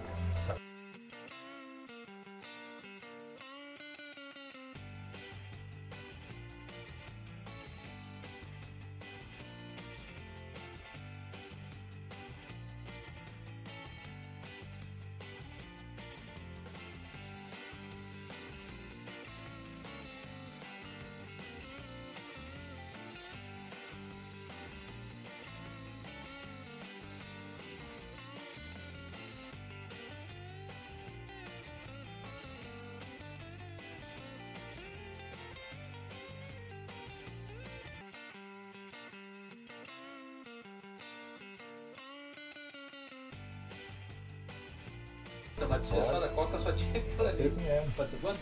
Essa- 45.56 45.66
Tomate 45.66 45.82
de 45.82 46.06
só 46.08 46.20
da 46.20 46.28
coca 46.28 46.58
só 46.58 46.72
tinha 46.72 46.98
aquela 46.98 47.28
ali. 47.30 47.46
Esse 47.46 47.60
mesmo. 47.60 47.90
Pode 47.96 48.10
ser 48.10 48.16
quanto? 48.16 48.38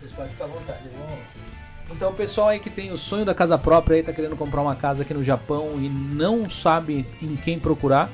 Vocês 0.00 0.12
podem 0.12 0.30
ficar 0.32 0.44
à 0.44 0.48
vontade. 0.48 0.88
vamos- 0.96 1.18
Então, 1.90 2.10
o 2.10 2.14
pessoal 2.14 2.48
aí 2.48 2.60
que 2.60 2.68
tem 2.70 2.92
o 2.92 2.98
sonho 2.98 3.24
da 3.24 3.34
casa 3.34 3.56
própria 3.58 3.96
aí, 3.96 4.02
tá 4.02 4.12
querendo 4.12 4.36
comprar 4.36 4.60
uma 4.60 4.76
casa 4.76 5.02
aqui 5.02 5.14
no 5.14 5.24
Japão 5.24 5.70
e 5.78 5.88
não 5.88 6.48
sabe 6.50 7.06
em 7.22 7.34
quem 7.36 7.58
procurar, 7.58 8.10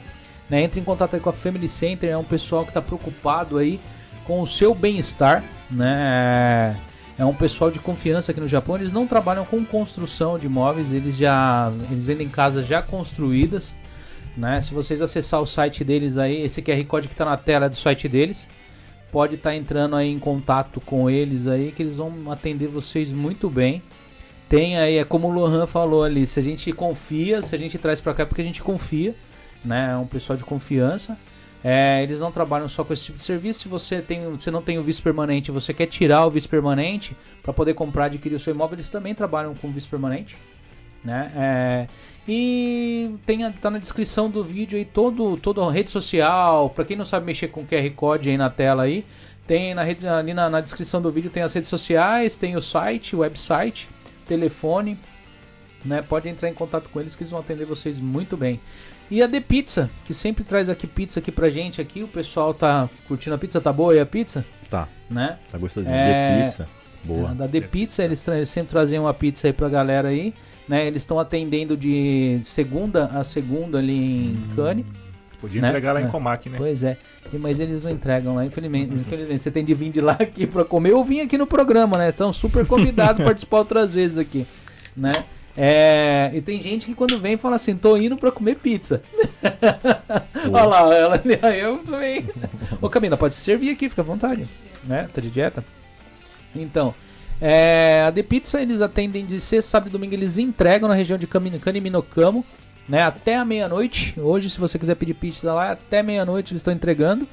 né? 0.48 0.62
Entre 0.62 0.80
em 0.80 0.84
contato 0.84 1.14
aí 1.14 1.20
com 1.20 1.28
a 1.30 1.32
Family 1.32 1.68
Center, 1.68 2.08
é 2.10 2.16
um 2.16 2.22
pessoal 2.24 2.64
que 2.64 2.72
tá 2.72 2.80
preocupado 2.80 3.58
aí 3.58 3.80
com 4.24 4.40
o 4.40 4.46
seu 4.46 4.74
bem-estar, 4.74 5.42
né? 5.70 6.76
É 7.18 7.24
um 7.24 7.34
pessoal 7.34 7.70
de 7.70 7.78
confiança 7.80 8.30
aqui 8.32 8.40
no 8.40 8.48
Japão, 8.48 8.76
eles 8.76 8.90
não 8.92 9.06
trabalham 9.06 9.44
com 9.44 9.64
construção 9.64 10.38
de 10.38 10.46
imóveis, 10.46 10.92
eles 10.92 11.16
já 11.16 11.70
eles 11.90 12.06
vendem 12.06 12.28
casas 12.28 12.66
já 12.66 12.80
construídas, 12.80 13.74
né? 14.36 14.60
Se 14.60 14.74
vocês 14.74 15.00
acessar 15.00 15.40
o 15.40 15.46
site 15.46 15.84
deles 15.84 16.18
aí, 16.18 16.42
esse 16.42 16.62
QR 16.62 16.82
Code 16.84 17.08
que 17.08 17.16
tá 17.16 17.24
na 17.24 17.36
tela 17.36 17.66
é 17.66 17.68
do 17.68 17.76
site 17.76 18.08
deles, 18.08 18.48
pode 19.12 19.36
estar 19.36 19.54
entrando 19.54 19.94
aí 19.94 20.10
em 20.10 20.18
contato 20.18 20.80
com 20.80 21.08
eles 21.08 21.46
aí, 21.46 21.70
que 21.72 21.82
eles 21.82 21.96
vão 21.96 22.30
atender 22.30 22.66
vocês 22.66 23.12
muito 23.12 23.48
bem. 23.48 23.82
Tem 24.48 24.76
aí, 24.76 24.98
é 24.98 25.04
como 25.04 25.28
o 25.28 25.32
Lohan 25.32 25.66
falou 25.66 26.04
ali, 26.04 26.26
se 26.26 26.38
a 26.38 26.42
gente 26.42 26.70
confia, 26.72 27.40
se 27.40 27.54
a 27.54 27.58
gente 27.58 27.78
traz 27.78 28.00
pra 28.00 28.12
cá 28.12 28.24
é 28.24 28.26
porque 28.26 28.42
a 28.42 28.44
gente 28.44 28.62
confia, 28.62 29.14
né? 29.64 29.92
É 29.92 29.96
um 29.96 30.06
pessoal 30.06 30.36
de 30.36 30.44
confiança. 30.44 31.16
É, 31.62 32.02
eles 32.02 32.20
não 32.20 32.30
trabalham 32.30 32.68
só 32.68 32.84
com 32.84 32.92
esse 32.92 33.04
tipo 33.04 33.16
de 33.16 33.24
serviço. 33.24 33.60
Se 33.60 33.68
você, 33.68 34.02
tem, 34.02 34.30
você 34.30 34.50
não 34.50 34.60
tem 34.60 34.78
o 34.78 34.82
vice 34.82 35.00
permanente, 35.00 35.50
você 35.50 35.72
quer 35.72 35.86
tirar 35.86 36.26
o 36.26 36.30
vice 36.30 36.46
permanente 36.46 37.16
para 37.42 37.54
poder 37.54 37.72
comprar, 37.72 38.04
adquirir 38.04 38.34
o 38.34 38.40
seu 38.40 38.54
imóvel, 38.54 38.76
eles 38.76 38.90
também 38.90 39.14
trabalham 39.14 39.54
com 39.54 39.72
vice 39.72 39.88
permanente, 39.88 40.36
né? 41.02 41.32
É, 41.34 41.86
e 42.26 43.14
tem 43.26 43.44
a- 43.44 43.50
tá 43.52 43.70
na 43.70 43.78
descrição 43.78 44.30
do 44.30 44.42
vídeo 44.42 44.78
aí 44.78 44.84
todo, 44.84 45.36
toda 45.36 45.62
a 45.62 45.70
rede 45.70 45.90
social. 45.90 46.70
Pra 46.70 46.84
quem 46.84 46.96
não 46.96 47.04
sabe 47.04 47.26
mexer 47.26 47.48
com 47.48 47.64
QR 47.64 47.90
Code 47.90 48.28
aí 48.30 48.36
na 48.38 48.48
tela 48.50 48.84
aí, 48.84 49.04
tem 49.46 49.74
na 49.74 49.82
rede, 49.82 50.06
ali 50.08 50.32
na, 50.32 50.48
na 50.48 50.60
descrição 50.60 51.02
do 51.02 51.10
vídeo 51.10 51.30
tem 51.30 51.42
as 51.42 51.52
redes 51.52 51.68
sociais, 51.68 52.36
tem 52.36 52.56
o 52.56 52.62
site, 52.62 53.14
o 53.14 53.18
website, 53.20 53.88
telefone, 54.26 54.98
né? 55.84 56.00
Pode 56.02 56.28
entrar 56.28 56.48
em 56.48 56.54
contato 56.54 56.88
com 56.90 57.00
eles 57.00 57.14
que 57.14 57.22
eles 57.22 57.30
vão 57.30 57.40
atender 57.40 57.66
vocês 57.66 57.98
muito 58.00 58.36
bem. 58.36 58.58
E 59.10 59.22
a 59.22 59.28
The 59.28 59.40
Pizza, 59.40 59.90
que 60.06 60.14
sempre 60.14 60.44
traz 60.44 60.70
aqui 60.70 60.86
pizza 60.86 61.20
aqui 61.20 61.30
pra 61.30 61.50
gente 61.50 61.78
aqui. 61.78 62.02
O 62.02 62.08
pessoal 62.08 62.54
tá 62.54 62.88
curtindo 63.06 63.34
a 63.34 63.38
pizza, 63.38 63.60
tá 63.60 63.70
boa 63.70 63.92
aí 63.92 64.00
a 64.00 64.06
pizza? 64.06 64.46
Tá, 64.70 64.88
Né? 65.10 65.38
tá 65.52 65.58
gostosinho. 65.58 65.94
É. 65.94 66.38
De 66.38 66.44
pizza. 66.44 66.68
Boa. 67.04 67.34
Da 67.34 67.46
The 67.46 67.60
Pizza, 67.60 68.02
eles, 68.02 68.24
tra- 68.24 68.34
eles 68.36 68.48
sempre 68.48 68.70
trazem 68.70 68.98
uma 68.98 69.12
pizza 69.12 69.46
aí 69.46 69.52
pra 69.52 69.68
galera 69.68 70.08
aí. 70.08 70.32
Né? 70.68 70.86
Eles 70.86 71.02
estão 71.02 71.18
atendendo 71.18 71.76
de 71.76 72.40
segunda 72.42 73.06
a 73.06 73.22
segunda 73.24 73.78
ali 73.78 74.28
em 74.32 74.48
Cane. 74.56 74.86
Podia 75.40 75.60
Né? 75.60 75.68
entregar 75.68 75.92
lá 75.92 76.00
É. 76.00 76.04
em 76.04 76.08
Comac, 76.08 76.48
né? 76.48 76.56
Pois 76.58 76.82
é. 76.82 76.96
Mas 77.32 77.58
eles 77.60 77.82
não 77.82 77.90
entregam 77.90 78.34
lá, 78.34 78.44
infelizmente. 78.46 78.94
infelizmente. 78.94 79.42
Você 79.42 79.50
tem 79.50 79.64
de 79.64 79.74
vir 79.74 79.90
de 79.90 80.00
lá 80.00 80.12
aqui 80.12 80.46
pra 80.46 80.64
comer 80.64 80.92
ou 80.92 81.04
vir 81.04 81.20
aqui 81.20 81.36
no 81.36 81.46
programa, 81.46 81.98
né? 81.98 82.08
Estão 82.10 82.32
super 82.32 82.64
convidados 82.66 83.20
a 83.20 83.24
participar 83.26 83.58
outras 83.58 83.92
vezes 83.92 84.18
aqui, 84.18 84.46
né? 84.96 85.12
É, 85.56 86.30
e 86.34 86.40
tem 86.40 86.60
gente 86.62 86.86
que 86.86 86.94
quando 86.94 87.18
vem 87.18 87.36
fala 87.36 87.56
assim, 87.56 87.76
tô 87.76 87.96
indo 87.96 88.16
pra 88.16 88.30
comer 88.32 88.56
pizza. 88.56 89.02
Olha 90.52 90.64
lá, 90.64 90.94
ela 90.94 91.22
aí 91.42 91.60
eu 91.60 91.78
também. 91.78 92.28
Ô 92.80 92.88
Camila, 92.88 93.16
pode 93.16 93.34
se 93.34 93.40
servir 93.42 93.70
aqui, 93.70 93.88
fica 93.88 94.02
à 94.02 94.04
vontade. 94.04 94.48
Né? 94.84 95.08
Tá 95.12 95.20
de 95.20 95.30
dieta? 95.30 95.64
Então, 96.54 96.94
é, 97.40 98.04
a 98.06 98.12
The 98.12 98.22
Pizza 98.22 98.60
eles 98.60 98.80
atendem 98.80 99.24
de 99.26 99.40
sexta, 99.40 99.70
sábado 99.72 99.88
e 99.88 99.92
domingo, 99.92 100.14
eles 100.14 100.38
entregam 100.38 100.88
na 100.88 100.94
região 100.94 101.18
de 101.18 101.26
Cami- 101.26 101.58
Caniminocamo, 101.58 102.44
né? 102.88 103.02
Até 103.02 103.36
a 103.36 103.44
meia-noite. 103.44 104.14
Hoje, 104.18 104.48
se 104.50 104.58
você 104.60 104.78
quiser 104.78 104.94
pedir 104.94 105.14
pizza 105.14 105.52
lá, 105.52 105.72
até 105.72 106.02
meia-noite 106.02 106.52
eles 106.52 106.60
estão 106.60 106.72
entregando, 106.72 107.26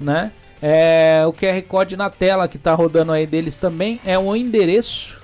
né? 0.00 0.32
É, 0.60 1.24
o 1.26 1.32
QR 1.32 1.60
Code 1.66 1.96
na 1.96 2.08
tela 2.08 2.46
que 2.46 2.56
tá 2.56 2.72
rodando 2.74 3.10
aí 3.12 3.26
deles 3.26 3.56
também 3.56 4.00
é 4.04 4.16
o 4.18 4.34
endereço. 4.36 5.20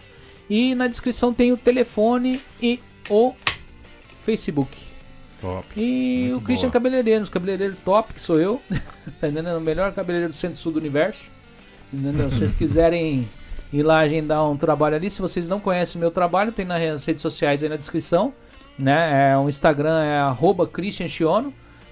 E 0.50 0.74
na 0.74 0.88
descrição 0.88 1.32
tem 1.32 1.52
o 1.52 1.56
telefone 1.56 2.40
e 2.60 2.80
o 3.09 3.34
Facebook. 4.24 4.76
Top. 5.40 5.66
E 5.76 6.26
Muito 6.30 6.36
o 6.38 6.40
Christian 6.40 6.68
boa. 6.68 6.72
Cabeleireiro, 6.72 7.22
os 7.22 7.28
cabeleireiros 7.28 7.78
top, 7.84 8.12
que 8.14 8.20
sou 8.20 8.40
eu. 8.40 8.60
tá 9.20 9.28
entendendo? 9.28 9.56
O 9.59 9.60
melhor 9.60 9.92
cabeleireiro 9.92 10.32
do 10.32 10.36
centro-sul 10.36 10.72
do 10.72 10.78
universo. 10.80 11.30
Entendeu? 11.92 12.28
Se 12.30 12.38
vocês 12.38 12.55
quiserem 12.56 13.28
ir 13.73 13.82
lá 13.82 13.99
agendar 13.99 14.49
um 14.49 14.57
trabalho 14.57 14.97
ali, 14.97 15.11
se 15.11 15.20
vocês 15.20 15.49
não 15.49 15.61
conhecem 15.61 15.99
o 15.99 16.01
meu 16.01 16.11
trabalho, 16.11 16.53
tem 16.53 16.65
nas 16.65 17.05
redes 17.05 17.20
sociais 17.20 17.62
aí 17.62 17.69
na 17.69 17.77
descrição. 17.77 18.32
Né? 18.78 19.32
É, 19.32 19.36
o 19.36 19.49
Instagram 19.49 20.03
é 20.03 20.19
arroba 20.19 20.66
Christian. 20.66 21.07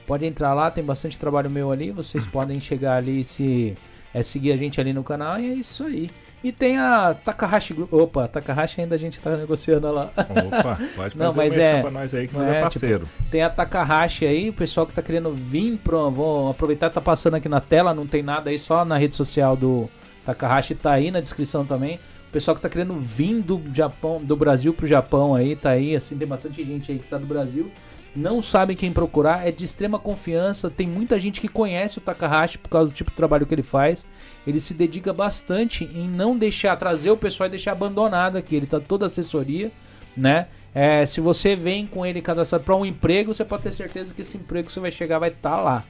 Pode 0.06 0.24
entrar 0.24 0.54
lá, 0.54 0.70
tem 0.70 0.84
bastante 0.84 1.18
trabalho 1.18 1.50
meu 1.50 1.72
ali. 1.72 1.90
Vocês 1.90 2.24
podem 2.28 2.60
chegar 2.60 2.96
ali 2.96 3.20
e 3.20 3.24
se 3.24 3.76
é, 4.14 4.22
seguir 4.22 4.52
a 4.52 4.56
gente 4.56 4.80
ali 4.80 4.92
no 4.92 5.02
canal. 5.02 5.38
E 5.40 5.50
é 5.50 5.54
isso 5.54 5.84
aí. 5.84 6.08
E 6.44 6.52
tem 6.52 6.78
a 6.78 7.12
Takahashi 7.12 7.74
Group. 7.74 7.92
Opa, 7.92 8.28
Takahashi 8.28 8.80
ainda 8.80 8.94
a 8.94 8.98
gente 8.98 9.18
tá 9.20 9.36
negociando 9.36 9.90
lá. 9.90 10.12
Opa, 10.16 10.78
pode 10.94 11.18
Não, 11.18 11.32
mas 11.34 11.58
é- 11.58 11.80
pra 11.80 11.90
nós 11.90 12.14
aí 12.14 12.28
que 12.28 12.34
nós 12.34 12.46
é, 12.46 12.58
é, 12.58 12.60
parceiro. 12.60 13.08
Tem 13.30 13.42
a 13.42 13.50
Takahashi 13.50 14.24
aí, 14.24 14.48
o 14.48 14.52
pessoal 14.52 14.86
que 14.86 14.94
tá 14.94 15.02
querendo 15.02 15.32
vir 15.32 15.76
pro. 15.82 16.08
Vou 16.10 16.50
aproveitar 16.50 16.88
tá 16.90 17.00
passando 17.00 17.34
aqui 17.34 17.48
na 17.48 17.60
tela, 17.60 17.92
não 17.92 18.06
tem 18.06 18.22
nada 18.22 18.50
aí, 18.50 18.58
só 18.60 18.84
na 18.84 18.96
rede 18.96 19.16
social 19.16 19.56
do 19.56 19.90
Takahashi 20.26 20.74
tá 20.74 20.92
aí 20.92 21.10
na 21.10 21.20
descrição 21.20 21.64
também. 21.64 22.00
O 22.28 22.32
pessoal 22.32 22.54
que 22.54 22.60
tá 22.60 22.68
querendo 22.68 22.94
vir 23.00 23.40
do 23.40 23.62
Japão, 23.72 24.22
do 24.22 24.36
Brasil 24.36 24.74
pro 24.74 24.86
Japão 24.86 25.34
aí, 25.34 25.54
tá 25.54 25.70
aí, 25.70 25.94
assim, 25.94 26.18
tem 26.18 26.26
bastante 26.26 26.62
gente 26.64 26.90
aí 26.92 26.98
que 26.98 27.08
tá 27.08 27.16
do 27.16 27.26
Brasil. 27.26 27.70
Não 28.14 28.42
sabem 28.42 28.76
quem 28.76 28.92
procurar, 28.92 29.46
é 29.46 29.52
de 29.52 29.64
extrema 29.64 29.98
confiança. 29.98 30.70
Tem 30.70 30.86
muita 30.86 31.20
gente 31.20 31.40
que 31.40 31.48
conhece 31.48 31.98
o 31.98 32.00
Takahashi 32.00 32.58
por 32.58 32.68
causa 32.68 32.88
do 32.88 32.94
tipo 32.94 33.10
de 33.10 33.16
trabalho 33.16 33.46
que 33.46 33.54
ele 33.54 33.62
faz. 33.62 34.06
Ele 34.46 34.58
se 34.58 34.74
dedica 34.74 35.12
bastante 35.12 35.84
em 35.84 36.08
não 36.08 36.36
deixar 36.36 36.76
trazer 36.76 37.10
o 37.10 37.16
pessoal 37.16 37.46
e 37.46 37.50
deixar 37.50 37.72
abandonado 37.72 38.36
aqui. 38.36 38.56
Ele 38.56 38.66
tá 38.66 38.80
toda 38.80 39.06
assessoria, 39.06 39.70
né? 40.16 40.48
É, 40.74 41.06
se 41.06 41.20
você 41.20 41.54
vem 41.54 41.86
com 41.86 42.04
ele 42.04 42.20
cadastrado 42.20 42.64
para 42.64 42.76
um 42.76 42.84
emprego, 42.84 43.32
você 43.34 43.44
pode 43.44 43.62
ter 43.62 43.72
certeza 43.72 44.12
que 44.12 44.22
esse 44.22 44.36
emprego 44.36 44.66
que 44.66 44.72
você 44.72 44.80
vai 44.80 44.90
chegar 44.90 45.18
vai 45.18 45.30
estar 45.30 45.56
lá, 45.56 45.84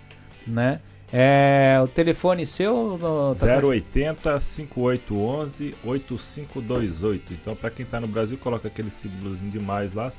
né? 0.47 0.81
É, 1.13 1.79
o 1.83 1.87
telefone 1.89 2.45
seu, 2.45 2.99
no- 2.99 3.35
tá- 3.35 3.59
080 3.65 4.41
5811 4.41 5.75
8528. 5.85 7.33
Então, 7.33 7.55
pra 7.55 7.71
quem 7.71 7.87
tá 7.87 8.01
no 8.01 8.09
Brasil, 8.09 8.37
coloca 8.39 8.69
aquele 8.69 8.91
símbolozinho 8.91 9.51
de 9.51 9.59
mais 9.61 9.93
lá, 9.93 10.11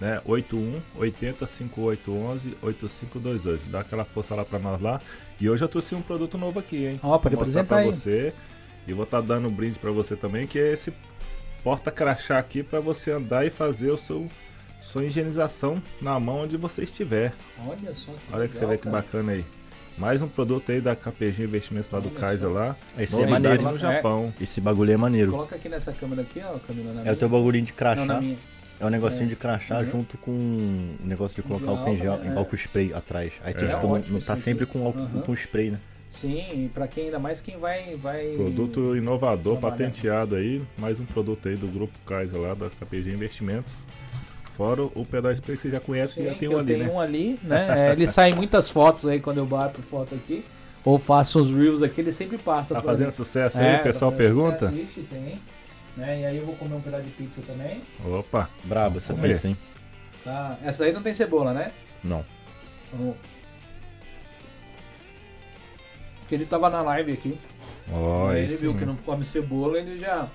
né? 0.00 0.20
81 0.26 0.80
80 0.96 1.46
5811 1.46 2.56
8528. 2.62 3.70
Dá 3.70 3.80
aquela 3.80 4.04
força 4.04 4.34
lá 4.34 4.44
pra 4.44 4.58
nós 4.58 4.80
lá. 4.80 5.00
E 5.40 5.48
hoje 5.48 5.64
eu 5.64 5.68
trouxe 5.68 5.94
um 5.94 6.02
produto 6.02 6.36
novo 6.36 6.58
aqui, 6.58 6.86
hein? 6.86 7.00
Ó, 7.02 7.18
pode 7.18 7.34
mostrar 7.36 7.60
apresentar 7.62 7.66
pra 7.66 7.78
aí. 7.78 7.86
você. 7.86 8.34
E 8.86 8.92
vou 8.92 9.04
estar 9.04 9.20
dando 9.20 9.48
um 9.48 9.52
brinde 9.52 9.78
pra 9.78 9.90
você 9.90 10.14
também, 10.16 10.46
que 10.46 10.58
é 10.58 10.72
esse 10.72 10.92
porta-crachá 11.64 12.38
aqui 12.38 12.62
pra 12.62 12.80
você 12.80 13.10
andar 13.10 13.46
e 13.46 13.50
fazer 13.50 13.90
o 13.90 13.98
seu 13.98 14.26
sua 14.80 15.04
higienização 15.04 15.82
na 16.00 16.20
mão 16.20 16.42
onde 16.42 16.56
você 16.56 16.84
estiver. 16.84 17.32
Olha 17.66 17.92
só 17.94 18.12
que 18.12 18.18
Olha 18.32 18.46
que 18.46 18.54
você 18.54 18.60
legal, 18.60 18.70
vê 18.70 18.78
que 18.78 18.88
bacana 18.88 19.32
aí. 19.32 19.44
Mais 19.98 20.22
um 20.22 20.28
produto 20.28 20.70
aí 20.70 20.80
da 20.80 20.94
KPG 20.94 21.42
Investimentos 21.44 21.90
lá 21.90 21.98
do 21.98 22.10
Kaiser 22.10 22.48
lá. 22.48 22.76
Esse 22.96 23.20
é 23.20 23.26
maneiro. 23.26 23.62
no 23.62 23.74
É. 23.74 23.78
Japão. 23.78 24.32
Esse 24.40 24.60
bagulho 24.60 24.92
é 24.92 24.96
maneiro. 24.96 25.32
Coloca 25.32 25.56
aqui 25.56 25.68
nessa 25.68 25.92
câmera 25.92 26.22
aqui, 26.22 26.40
ó, 26.40 26.58
Camila. 26.60 26.92
na 26.92 27.00
É 27.00 27.02
o 27.02 27.04
minha. 27.04 27.16
teu 27.16 27.28
bagulhinho 27.28 27.64
de 27.64 27.72
Não, 27.72 27.76
crachá. 27.76 28.20
minha. 28.20 28.36
É 28.80 28.86
um 28.86 28.90
negocinho 28.90 29.24
É. 29.24 29.28
de 29.30 29.36
crachá 29.36 29.78
Uhum. 29.80 29.84
junto 29.86 30.16
com 30.18 30.30
um 30.30 30.96
negócio 31.02 31.34
de 31.42 31.46
colocar 31.48 31.70
álcool 31.72 31.90
em 31.90 31.96
gel, 31.96 32.12
álcool, 32.12 32.24
né? 32.28 32.36
álcool 32.36 32.54
spray 32.56 32.92
atrás. 32.94 33.32
Aí 33.42 33.52
tu, 33.52 33.64
É 33.64 33.68
tipo, 33.68 33.82
não, 33.88 33.90
ótimo 33.94 34.18
não 34.20 34.24
tá 34.26 34.36
sempre 34.36 34.66
com 34.66 34.86
álcool 34.86 35.00
Uhum. 35.00 35.20
com 35.22 35.32
spray, 35.34 35.72
né? 35.72 35.80
Sim, 36.08 36.64
e 36.64 36.70
pra 36.72 36.86
quem 36.86 37.06
ainda 37.06 37.18
mais 37.18 37.40
quem 37.40 37.58
vai. 37.58 37.96
vai... 37.96 38.28
Produto 38.36 38.96
inovador, 38.96 39.58
Trabalha. 39.58 39.72
patenteado 39.84 40.36
aí. 40.36 40.62
Mais 40.78 40.98
um 41.00 41.04
produto 41.04 41.48
aí 41.48 41.56
do 41.56 41.66
Grupo 41.66 41.92
Kaiser 42.06 42.40
lá 42.40 42.54
da 42.54 42.70
KPG 42.70 43.10
Investimentos. 43.12 43.84
Fora 44.58 44.82
o 44.82 45.06
pedal 45.06 45.30
spray 45.32 45.56
que 45.56 45.62
você 45.62 45.70
já 45.70 45.78
conhece, 45.78 46.14
Sim, 46.14 46.24
já 46.24 46.30
tem 46.30 46.38
que 46.40 46.48
um 46.48 46.58
ali, 46.58 46.76
né? 46.76 46.88
um 46.90 47.00
ali, 47.00 47.38
né? 47.44 47.90
É, 47.90 47.92
ele 47.92 48.08
sai 48.08 48.32
muitas 48.34 48.68
fotos 48.68 49.06
aí 49.06 49.20
quando 49.20 49.38
eu 49.38 49.46
bato 49.46 49.80
foto 49.82 50.16
aqui. 50.16 50.44
Ou 50.84 50.98
faço 50.98 51.40
uns 51.40 51.48
reels 51.50 51.80
aqui, 51.80 52.00
ele 52.00 52.10
sempre 52.10 52.36
passa. 52.38 52.74
Tá 52.74 52.82
fazendo 52.82 53.06
mim. 53.06 53.12
sucesso 53.12 53.56
É, 53.60 53.68
aí, 53.70 53.74
tá 53.76 53.80
o 53.80 53.82
pessoal 53.84 54.10
fazendo 54.10 54.26
pergunta? 54.26 54.68
sucesso, 54.68 54.82
ixi, 54.82 55.00
tem. 55.02 55.38
Né? 55.96 56.20
E 56.22 56.26
aí 56.26 56.36
eu 56.38 56.44
vou 56.44 56.56
comer 56.56 56.74
um 56.74 56.80
pedaço 56.80 57.04
de 57.04 57.10
pizza 57.10 57.40
também. 57.46 57.82
Opa, 58.04 58.50
Brabo 58.64 58.98
essa 58.98 59.14
pizza, 59.14 59.46
hein? 59.48 59.56
Tá. 60.24 60.58
Essa 60.64 60.82
daí 60.82 60.92
não 60.92 61.02
tem 61.02 61.14
cebola, 61.14 61.52
né? 61.54 61.70
Não. 62.02 62.24
Vamos- 62.92 63.14
Porque 66.20 66.34
ele 66.34 66.46
tava 66.46 66.68
na 66.68 66.82
live 66.82 67.12
aqui. 67.12 67.38
aí 68.32 68.42
ele 68.44 68.56
viu 68.56 68.72
que 68.74 68.80
mesmo. 68.80 68.94
não 68.94 68.96
come 69.02 69.24
cebola, 69.24 69.78
ele 69.78 69.98
já 69.98 70.28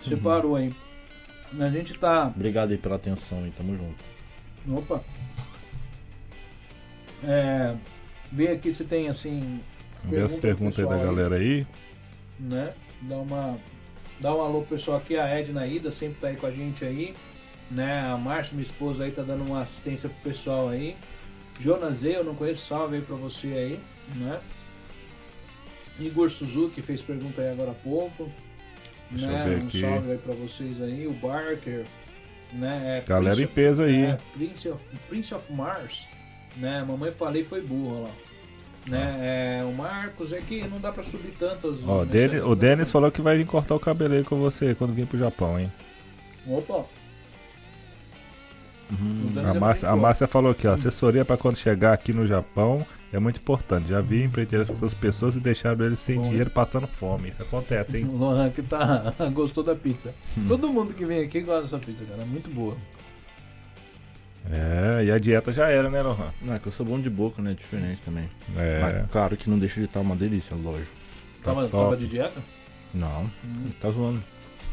separou 0.00 0.56
aí. 0.56 0.72
A 1.60 1.68
gente 1.68 1.94
tá. 1.94 2.32
Obrigado 2.34 2.70
aí 2.70 2.78
pela 2.78 2.96
atenção 2.96 3.38
aí, 3.38 3.50
tamo 3.50 3.76
junto. 3.76 4.04
Opa! 4.70 5.02
É, 7.24 7.74
ver 8.30 8.48
aqui 8.48 8.72
se 8.72 8.84
tem 8.84 9.08
assim. 9.08 9.60
Vê 10.04 10.22
as 10.22 10.34
pergunta 10.34 10.40
pro 10.40 10.40
perguntas 10.40 10.78
aí 10.78 10.86
da 10.86 11.04
galera 11.04 11.36
aí. 11.36 11.66
né? 12.38 12.74
Dá 13.02 13.16
uma 13.16 13.58
dá 14.20 14.34
um 14.34 14.40
alô 14.40 14.60
pro 14.60 14.76
pessoal 14.76 14.98
aqui, 14.98 15.16
a 15.16 15.26
Edna 15.28 15.66
Ida 15.66 15.90
sempre 15.90 16.20
tá 16.20 16.28
aí 16.28 16.36
com 16.36 16.46
a 16.46 16.50
gente 16.50 16.84
aí, 16.84 17.14
né? 17.70 18.00
A 18.02 18.16
Márcia, 18.16 18.54
minha 18.54 18.64
esposa 18.64 19.04
aí 19.04 19.10
tá 19.10 19.22
dando 19.22 19.44
uma 19.44 19.62
assistência 19.62 20.08
pro 20.08 20.30
pessoal 20.30 20.68
aí. 20.68 20.96
Jonas 21.60 21.98
Z, 21.98 22.16
eu 22.16 22.24
não 22.24 22.34
conheço, 22.34 22.66
salve 22.66 22.96
aí 22.96 23.02
pra 23.02 23.16
você 23.16 23.48
aí, 23.48 23.80
né? 24.16 24.40
Igor 25.98 26.30
Suzuki 26.30 26.80
fez 26.80 27.02
pergunta 27.02 27.42
aí 27.42 27.50
agora 27.50 27.72
há 27.72 27.74
pouco. 27.74 28.30
Deixa 29.12 29.26
né? 29.26 29.40
eu 29.40 29.48
ver 29.50 29.62
um 29.62 29.66
aqui. 29.66 29.80
salve 29.80 30.10
aí 30.12 30.18
pra 30.18 30.34
vocês 30.34 30.82
aí, 30.82 31.06
o 31.06 31.12
Barker, 31.12 31.84
né? 32.52 32.98
É, 32.98 33.00
Galera 33.08 33.34
em 33.34 33.46
Prince- 33.46 33.52
peso 33.54 33.82
aí, 33.82 34.02
é? 34.04 34.18
Prince 34.34 34.68
of, 34.68 34.82
Prince 35.08 35.34
of 35.34 35.52
Mars, 35.52 36.06
né? 36.56 36.84
Mamãe 36.86 37.12
falei 37.12 37.44
foi 37.44 37.60
burra 37.62 38.00
lá. 38.00 38.10
Né? 38.84 39.58
É, 39.60 39.64
o 39.64 39.72
Marcos 39.72 40.32
é 40.32 40.40
que 40.40 40.66
não 40.66 40.80
dá 40.80 40.90
pra 40.90 41.04
subir 41.04 41.32
tantos. 41.38 41.78
Ó, 41.86 42.02
o 42.02 42.04
Denis, 42.06 42.42
o 42.42 42.54
Denis 42.56 42.90
falou 42.90 43.12
que 43.12 43.22
vai 43.22 43.36
vir 43.36 43.46
cortar 43.46 43.76
o 43.76 43.80
cabelo 43.80 44.14
aí 44.14 44.24
com 44.24 44.40
você 44.40 44.74
quando 44.74 44.92
vir 44.92 45.06
pro 45.06 45.16
Japão, 45.16 45.58
hein? 45.60 45.70
Opa! 46.48 46.84
Uhum. 48.90 49.32
A 49.48 49.54
Márcia, 49.54 49.88
a. 49.88 49.96
Márcia 49.96 50.26
falou 50.26 50.50
aqui, 50.52 50.66
ó, 50.66 50.72
assessoria 50.72 51.24
pra 51.24 51.36
quando 51.36 51.56
chegar 51.56 51.92
aqui 51.92 52.12
no 52.12 52.26
Japão 52.26 52.84
é 53.12 53.18
muito 53.18 53.38
importante. 53.38 53.88
Já 53.88 54.00
vi 54.00 54.22
empreiteiras 54.24 54.70
com 54.70 54.84
as 54.84 54.94
pessoas 54.94 55.36
e 55.36 55.40
deixaram 55.40 55.84
eles 55.84 55.98
sem 55.98 56.16
Bom. 56.16 56.22
dinheiro 56.22 56.50
passando 56.50 56.86
fome. 56.86 57.28
Isso 57.28 57.42
acontece, 57.42 57.98
hein? 57.98 58.06
O 58.12 58.16
Lohan 58.16 58.50
que 58.50 58.62
tá, 58.62 59.14
gostou 59.32 59.62
da 59.62 59.74
pizza. 59.74 60.14
Hum. 60.36 60.46
Todo 60.48 60.72
mundo 60.72 60.94
que 60.94 61.04
vem 61.04 61.22
aqui 61.22 61.40
gosta 61.40 61.62
dessa 61.62 61.78
pizza, 61.78 62.04
cara. 62.04 62.22
É 62.22 62.24
muito 62.24 62.48
boa. 62.50 62.76
É, 64.50 65.04
e 65.04 65.10
a 65.10 65.18
dieta 65.18 65.52
já 65.52 65.68
era, 65.68 65.88
né, 65.88 66.02
Lohan? 66.02 66.32
Não, 66.40 66.54
é 66.54 66.58
que 66.58 66.66
eu 66.66 66.72
sou 66.72 66.84
bom 66.84 66.98
de 67.00 67.08
boca, 67.08 67.40
né? 67.40 67.54
Diferente 67.54 68.00
também. 68.02 68.28
É, 68.56 68.80
Mas 68.80 69.10
claro 69.10 69.36
que 69.36 69.48
não 69.48 69.58
deixa 69.58 69.78
de 69.80 69.86
estar 69.86 70.00
uma 70.00 70.16
delícia, 70.16 70.56
lógico. 70.56 70.90
Tá 71.42 71.52
Tava, 71.54 71.68
top. 71.68 71.84
tava 71.84 71.96
de 71.96 72.06
dieta? 72.08 72.42
Não, 72.94 73.30
tá 73.80 73.90
zoando. 73.90 74.22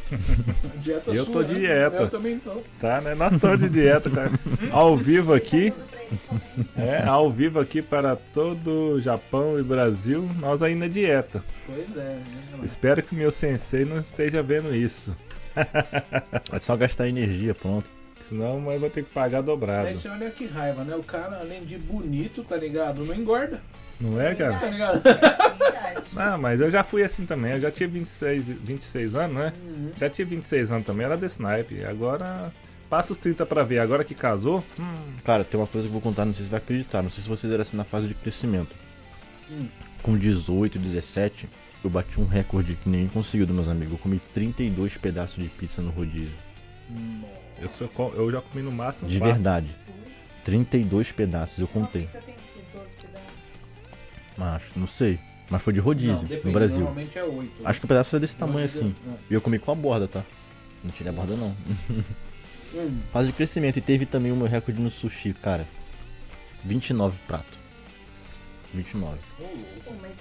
Dieta 0.82 1.12
Eu 1.12 1.24
sua, 1.26 1.34
tô 1.34 1.44
de 1.44 1.54
né? 1.54 1.60
dieta. 1.60 1.98
Eu 1.98 2.10
também 2.10 2.40
tô. 2.40 2.64
Tá, 2.80 3.00
né? 3.00 3.14
Nós 3.14 3.32
estamos 3.34 3.60
de 3.60 3.70
dieta, 3.70 4.10
cara. 4.10 4.32
Ao 4.72 4.98
vivo 4.98 5.34
aqui, 5.36 5.72
é, 6.78 7.04
ao 7.04 7.32
vivo 7.32 7.60
aqui 7.60 7.82
para 7.82 8.16
todo 8.16 8.94
o 8.96 9.02
Japão 9.02 9.60
e 9.60 9.64
Brasil, 9.64 10.30
nós 10.40 10.62
ainda 10.62 10.88
dieta. 10.90 11.44
Pois 11.66 11.98
é. 11.98 12.00
né? 12.00 12.22
Espero 12.64 13.02
que 13.04 13.14
o 13.14 13.18
meu 13.18 13.32
sensei 13.32 13.86
não 13.86 14.00
esteja 14.00 14.42
vendo 14.44 14.74
isso. 14.76 15.16
É 16.54 16.60
só 16.60 16.76
gastar 16.78 17.08
energia, 17.10 17.54
pronto. 17.54 17.90
Senão 18.24 18.58
a 18.58 18.60
mãe 18.60 18.78
vai 18.80 18.90
ter 18.90 19.04
que 19.04 19.10
pagar 19.12 19.42
dobrado. 19.42 19.88
Aí 19.88 19.96
você 19.96 20.08
olha 20.08 20.30
que 20.30 20.46
raiva, 20.46 20.84
né? 20.84 20.96
O 20.96 21.04
cara, 21.04 21.40
além 21.40 21.64
de 21.66 21.78
bonito, 21.78 22.44
tá 22.44 22.56
ligado? 22.56 23.04
Não 23.04 23.16
engorda, 23.16 23.60
Não 24.00 24.22
é, 24.22 24.36
cara? 24.36 24.58
tá 24.60 24.68
ligado? 24.68 25.02
Verdade. 25.02 26.02
Não, 26.14 26.38
mas 26.38 26.62
eu 26.62 26.70
já 26.70 26.84
fui 26.84 27.04
assim 27.04 27.26
também. 27.26 27.54
Eu 27.54 27.60
já 27.60 27.72
tinha 27.72 27.90
26, 27.90 28.48
26 28.48 29.16
anos, 29.16 29.36
né? 29.36 29.54
Uhum. 29.62 29.92
Já 29.98 30.10
tinha 30.10 30.26
26 30.26 30.72
anos 30.72 30.86
também, 30.86 31.06
era 31.06 31.18
desse 31.18 31.42
naipe. 31.42 31.84
Agora, 31.84 32.52
passa 32.90 33.12
os 33.14 33.18
30 33.20 33.46
pra 33.46 33.64
ver. 33.64 33.80
Agora 33.80 34.04
que 34.04 34.16
casou, 34.16 34.64
hum, 34.80 35.14
Cara, 35.24 35.44
tem 35.44 35.60
uma 35.60 35.68
coisa 35.68 35.88
que 35.88 35.90
eu 35.90 35.94
vou 35.94 36.02
contar, 36.02 36.26
não 36.26 36.34
sei 36.34 36.46
se 36.46 36.52
vai 36.52 36.58
acreditar. 36.60 37.02
Não 37.02 37.10
sei 37.10 37.24
se 37.24 37.30
vocês 37.30 37.52
eram 37.52 37.62
assim 37.62 37.78
na 37.78 37.84
fase 37.84 38.08
de 38.08 38.14
crescimento. 38.16 38.76
Hum. 39.52 39.68
Com 40.02 40.18
18, 40.18 40.80
17, 40.80 41.50
eu 41.84 41.90
bati 41.90 42.20
um 42.20 42.26
recorde 42.26 42.76
que 42.76 42.90
ninguém 42.90 43.08
conseguiu 43.08 43.46
dos 43.46 43.56
meus 43.56 43.68
amigos. 43.68 43.94
Eu 43.94 44.00
comi 44.00 44.20
32 44.34 44.98
pedaços 44.98 45.42
de 45.44 45.50
pizza 45.50 45.82
no 45.82 45.92
rodízio. 45.92 46.32
eu, 47.62 47.70
sou, 47.70 47.90
eu 48.16 48.32
já 48.32 48.42
comi 48.42 48.64
no 48.64 48.72
máximo 48.72 49.10
De 49.10 49.18
quatro. 49.20 49.34
verdade. 49.36 49.76
32 50.44 51.12
pedaços, 51.12 51.60
eu 51.60 51.70
Uma 51.74 51.86
contei. 51.86 52.04
pizza 52.04 52.20
tem 52.22 52.34
que 52.36 52.78
12 52.78 52.96
pedaços. 52.98 53.28
Mas 54.38 54.72
não 54.76 54.88
sei. 54.88 55.20
Mas 55.50 55.62
foi 55.62 55.74
de 55.74 55.80
rodízio, 55.80 56.14
Não, 56.16 56.24
depende, 56.24 56.46
no 56.46 56.52
Brasil. 56.54 56.78
Normalmente 56.80 57.18
é 57.18 57.24
8. 57.24 57.52
Acho 57.66 57.80
que 57.80 57.86
o 57.86 57.88
pedaço 57.88 58.16
era 58.16 58.22
desse 58.22 58.36
tamanho 58.36 58.66
assim. 58.66 58.96
E 59.30 59.34
eu 59.34 59.42
comi 59.42 59.58
com 59.60 59.72
a 59.72 59.76
borda, 59.76 60.08
tá? 60.08 60.24
Não 60.84 60.92
tirei 60.92 61.12
a 61.12 61.16
borda 61.16 61.36
não. 61.36 61.56
Hum. 62.74 63.00
Fase 63.12 63.28
de 63.28 63.34
crescimento. 63.34 63.78
E 63.78 63.82
teve 63.82 64.06
também 64.06 64.32
o 64.32 64.36
meu 64.36 64.48
recorde 64.48 64.80
no 64.82 64.90
sushi, 64.90 65.34
cara. 65.34 65.68
29 66.64 67.20
prato. 67.28 67.58
29. 68.74 69.18
Pô, 69.38 69.92
mas 70.02 70.20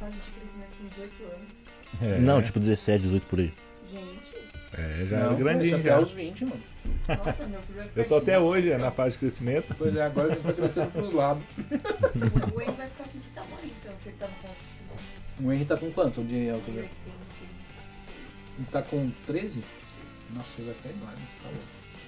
fase 0.00 0.12
de 0.16 0.30
crescimento 0.38 0.70
com 0.80 0.88
18 0.88 1.12
anos. 1.24 1.64
É, 2.02 2.18
Não, 2.18 2.42
tipo 2.42 2.58
17, 2.58 3.02
18 3.02 3.26
por 3.26 3.38
aí. 3.38 3.52
Gente, 3.92 4.34
É, 4.72 5.06
já 5.08 5.18
Não, 5.20 5.26
era 5.26 5.34
grandinho 5.36 5.76
até 5.76 5.90
já. 5.90 6.00
os 6.00 6.10
20, 6.12 6.44
mano. 6.46 6.60
nossa, 7.06 7.46
meu 7.46 7.60
filho 7.62 7.78
vai 7.78 7.88
ficar. 7.88 8.00
Eu 8.00 8.08
tô 8.08 8.16
aqui 8.16 8.30
até 8.30 8.38
no- 8.38 8.44
hoje 8.46 8.72
é, 8.72 8.78
na 8.78 8.90
fase 8.90 9.12
de 9.12 9.18
crescimento. 9.18 9.74
Pois 9.78 9.96
é, 9.96 10.02
agora 10.02 10.32
ele 10.32 10.40
tá 10.42 10.52
crescendo 10.52 10.90
pros 10.90 11.12
lados. 11.12 11.44
O 11.54 12.56
Wayne 12.56 12.72
vai 12.76 12.88
ficar 12.88 13.04
com 13.04 13.18
que 13.20 13.28
tamanho 13.34 13.70
então? 13.80 13.96
Se 13.96 14.08
ele 14.08 14.16
tá 14.18 14.26
no 14.26 14.34
fase 14.34 14.54
de 14.54 14.64
crescimento? 14.64 15.44
O 15.46 15.52
Henry 15.52 15.64
tá 15.64 15.76
com 15.76 15.90
quanto 15.92 16.22
de 16.24 16.50
altura? 16.50 16.80
86. 16.80 16.88
Ele 18.58 18.66
tá 18.72 18.82
com 18.82 19.10
13? 19.26 19.62
Nossa, 20.34 20.48
ele 20.58 20.66
vai 20.66 20.74
ficar 20.74 20.88
enorme, 20.90 21.16
você 21.16 21.42
tá 21.42 21.48
louco. 21.48 21.64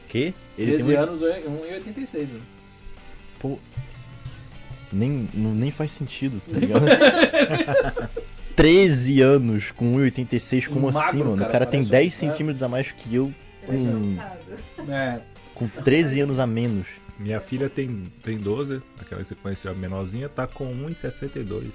Que? 0.09 0.35
Ele 0.59 0.73
13 0.73 0.85
tem 0.89 0.97
um... 0.99 1.03
anos 1.03 1.23
é 1.23 1.41
1,86, 1.43 2.13
velho. 2.13 2.43
Pô. 3.39 3.59
Nem, 4.93 5.29
não- 5.35 5.55
nem 5.55 5.71
faz 5.71 5.91
sentido, 5.91 6.41
tá 6.51 6.59
ligado? 6.59 6.87
13 8.57 9.21
anos 9.21 9.71
com 9.71 9.97
1,86, 9.97 10.69
como 10.69 10.91
Magro, 10.93 11.01
assim, 11.09 11.19
mano? 11.19 11.35
O 11.35 11.39
cara, 11.39 11.51
cara 11.51 11.67
tem 11.67 11.81
parece 11.81 11.91
10 11.91 12.07
um- 12.15 12.17
centímetros 12.17 12.63
a 12.63 12.69
mais 12.69 12.93
que 12.93 13.15
eu, 13.15 13.35
Ele 13.69 13.87
é 13.87 13.91
com. 14.87 14.93
É, 14.93 15.21
com 15.55 15.69
13 15.69 16.21
anos 16.21 16.39
a 16.39 16.47
menos. 16.47 16.87
Minha 17.19 17.41
filha 17.41 17.69
tem, 17.69 18.07
tem 18.23 18.39
12, 18.39 18.83
aquela 18.99 19.23
que 19.23 19.29
você 19.29 19.35
conheceu, 19.35 19.71
a 19.71 19.75
menorzinha, 19.75 20.29
tá 20.29 20.47
com 20.47 20.67
1,62. 20.87 21.71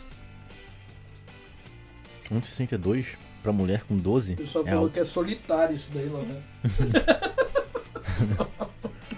1,62 2.32 3.06
pra 3.42 3.52
mulher 3.52 3.84
com 3.84 3.98
12 3.98 4.34
o 4.34 4.38
pessoal 4.38 4.66
é 4.66 4.70
falou 4.70 4.84
alto. 4.86 4.94
que 4.94 5.00
é 5.00 5.06
solitário 5.06 5.76
isso 5.76 5.90
daí, 5.94 6.08
lá, 6.10 6.22
né? 6.22 6.42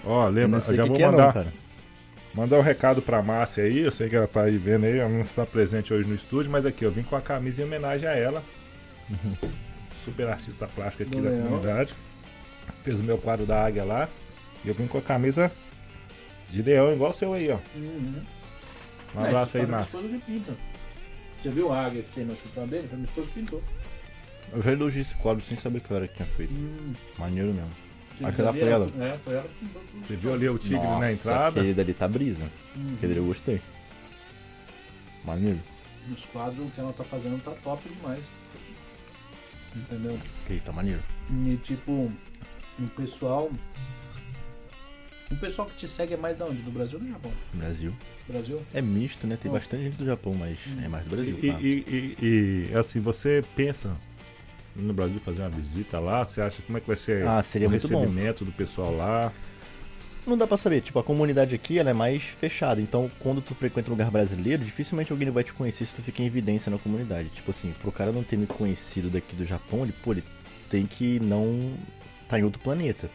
Ó, 0.04 0.28
lembra, 0.28 0.58
não 0.58 0.66
eu 0.66 0.76
já 0.76 0.82
que, 0.82 0.88
vou 0.88 0.96
que 0.96 1.02
é 1.02 1.06
não, 1.06 1.12
mandar, 1.12 1.32
cara. 1.32 1.52
mandar 2.34 2.58
um 2.58 2.62
recado 2.62 3.00
pra 3.02 3.22
Márcia 3.22 3.64
aí. 3.64 3.80
Eu 3.80 3.90
sei 3.90 4.08
que 4.08 4.16
ela 4.16 4.26
tá 4.26 4.42
aí 4.42 4.56
vendo 4.58 4.84
aí, 4.84 4.98
ela 4.98 5.08
não 5.08 5.22
está 5.22 5.46
presente 5.46 5.92
hoje 5.94 6.08
no 6.08 6.14
estúdio, 6.14 6.50
mas 6.50 6.66
aqui 6.66 6.84
eu 6.84 6.90
vim 6.90 7.02
com 7.02 7.16
a 7.16 7.20
camisa 7.20 7.62
em 7.62 7.64
homenagem 7.64 8.08
a 8.08 8.14
ela. 8.14 8.42
Super 9.98 10.28
artista 10.28 10.66
plástica 10.66 11.04
aqui 11.04 11.16
Do 11.16 11.22
da 11.22 11.30
Leão. 11.30 11.42
comunidade. 11.46 11.94
Fez 12.82 13.00
o 13.00 13.02
meu 13.02 13.18
quadro 13.18 13.46
da 13.46 13.64
águia 13.64 13.84
lá. 13.84 14.08
E 14.64 14.68
eu 14.68 14.74
vim 14.74 14.86
com 14.86 14.98
a 14.98 15.02
camisa 15.02 15.50
de 16.50 16.62
leão, 16.62 16.92
igual 16.92 17.10
o 17.10 17.14
seu 17.14 17.32
aí, 17.32 17.50
ó. 17.50 17.58
Uhum. 17.74 18.22
Um 19.14 19.24
abraço 19.24 19.56
É, 19.56 19.60
aí, 19.60 19.66
tá 19.66 19.72
Márcia. 19.72 20.00
Você 21.42 21.48
viu 21.50 21.72
a 21.72 21.86
águia 21.86 22.02
que 22.02 22.10
tem 22.12 22.24
no 22.24 22.32
escritório 22.34 22.70
dele? 22.70 22.88
Esposo 23.04 23.26
que 23.28 23.34
pintou. 23.40 23.62
Eu 24.54 24.62
já 24.62 24.72
elogiei 24.72 25.02
esse 25.02 25.14
quadro 25.16 25.42
sem 25.42 25.56
saber 25.56 25.80
que 25.80 25.92
era 25.92 26.06
que 26.08 26.14
tinha 26.16 26.28
feito. 26.28 26.52
Hum. 26.52 26.94
Maneiro 27.18 27.52
mesmo. 27.52 27.70
Você 28.16 28.24
Aquela 28.26 28.52
foi 28.52 28.68
ela? 28.68 28.86
É, 29.00 29.18
foi 29.18 29.34
ela 29.34 29.48
que. 29.58 29.66
Você 30.06 30.16
viu 30.16 30.32
ali 30.34 30.48
o 30.48 30.56
tigre 30.58 30.76
Nossa, 30.78 31.00
na 31.00 31.12
entrada? 31.12 31.60
aquele 31.60 31.74
dali 31.74 31.92
tá 31.94 32.06
brisa. 32.06 32.44
Uhum. 32.76 32.94
Aquele 32.96 33.18
eu 33.18 33.24
gostei. 33.26 33.60
Maneiro. 35.24 35.58
Os 36.12 36.24
quadros 36.26 36.72
que 36.72 36.80
ela 36.80 36.92
tá 36.92 37.02
fazendo 37.02 37.42
tá 37.42 37.50
top 37.62 37.88
demais. 37.88 38.22
Entendeu? 39.74 40.18
Ok, 40.44 40.60
tá 40.64 40.72
maneiro. 40.72 41.00
E 41.46 41.56
tipo, 41.64 42.12
o 42.78 42.88
pessoal. 42.96 43.50
O 45.30 45.36
pessoal 45.36 45.66
que 45.68 45.76
te 45.76 45.88
segue 45.88 46.14
é 46.14 46.16
mais 46.16 46.38
da 46.38 46.44
onde? 46.44 46.62
Do 46.62 46.70
Brasil 46.70 46.98
ou 46.98 47.04
do 47.04 47.10
Japão? 47.10 47.32
Brasil. 47.54 47.92
Brasil? 48.28 48.56
É 48.72 48.80
misto, 48.80 49.26
né? 49.26 49.36
Tem 49.36 49.50
Oh. 49.50 49.54
bastante 49.54 49.82
gente 49.84 49.96
do 49.96 50.04
Japão, 50.04 50.34
mas 50.34 50.60
é 50.82 50.86
mais 50.86 51.04
do 51.04 51.10
Brasil, 51.10 51.36
E, 51.42 51.48
claro. 51.48 51.66
e, 51.66 52.16
e- 52.20 52.68
e, 52.70 52.76
assim, 52.76 53.00
você 53.00 53.42
pensa 53.56 53.96
no 54.76 54.92
Brasil 54.92 55.20
fazer 55.20 55.42
uma 55.42 55.50
visita 55.50 55.98
lá? 55.98 56.24
Você 56.24 56.40
acha 56.40 56.62
como 56.62 56.78
é 56.78 56.80
que 56.80 56.86
vai 56.86 56.96
ser 56.96 57.26
Ah, 57.26 57.42
seria 57.42 57.68
o 57.68 57.70
muito 57.70 57.88
bom. 57.88 58.00
recebimento 58.00 58.44
do 58.44 58.52
pessoal 58.52 58.94
lá? 58.94 59.32
Não 60.26 60.38
dá 60.38 60.46
pra 60.46 60.56
saber, 60.56 60.80
tipo, 60.80 60.98
a 60.98 61.04
comunidade 61.04 61.54
aqui 61.54 61.78
ela 61.78 61.90
é 61.90 61.92
mais 61.92 62.22
fechada, 62.22 62.80
então 62.80 63.10
quando 63.18 63.42
tu 63.42 63.54
frequenta 63.54 63.90
um 63.90 63.92
lugar 63.92 64.10
brasileiro, 64.10 64.64
dificilmente 64.64 65.12
alguém 65.12 65.28
vai 65.30 65.44
te 65.44 65.52
conhecer 65.52 65.84
se 65.84 65.94
tu 65.94 66.00
fica 66.00 66.22
em 66.22 66.26
evidência 66.26 66.70
na 66.70 66.78
comunidade. 66.78 67.28
Tipo 67.28 67.50
assim, 67.50 67.74
pro 67.78 67.92
cara 67.92 68.10
não 68.10 68.22
ter 68.22 68.38
me 68.38 68.46
conhecido 68.46 69.10
daqui 69.10 69.36
do 69.36 69.44
Japão, 69.44 69.82
ele, 69.82 69.92
pô, 70.02 70.12
ele 70.12 70.24
tem 70.70 70.86
que 70.86 71.20
não 71.20 71.74
tá 72.26 72.38
em 72.38 72.42
outro 72.42 72.60
planeta. 72.62 73.10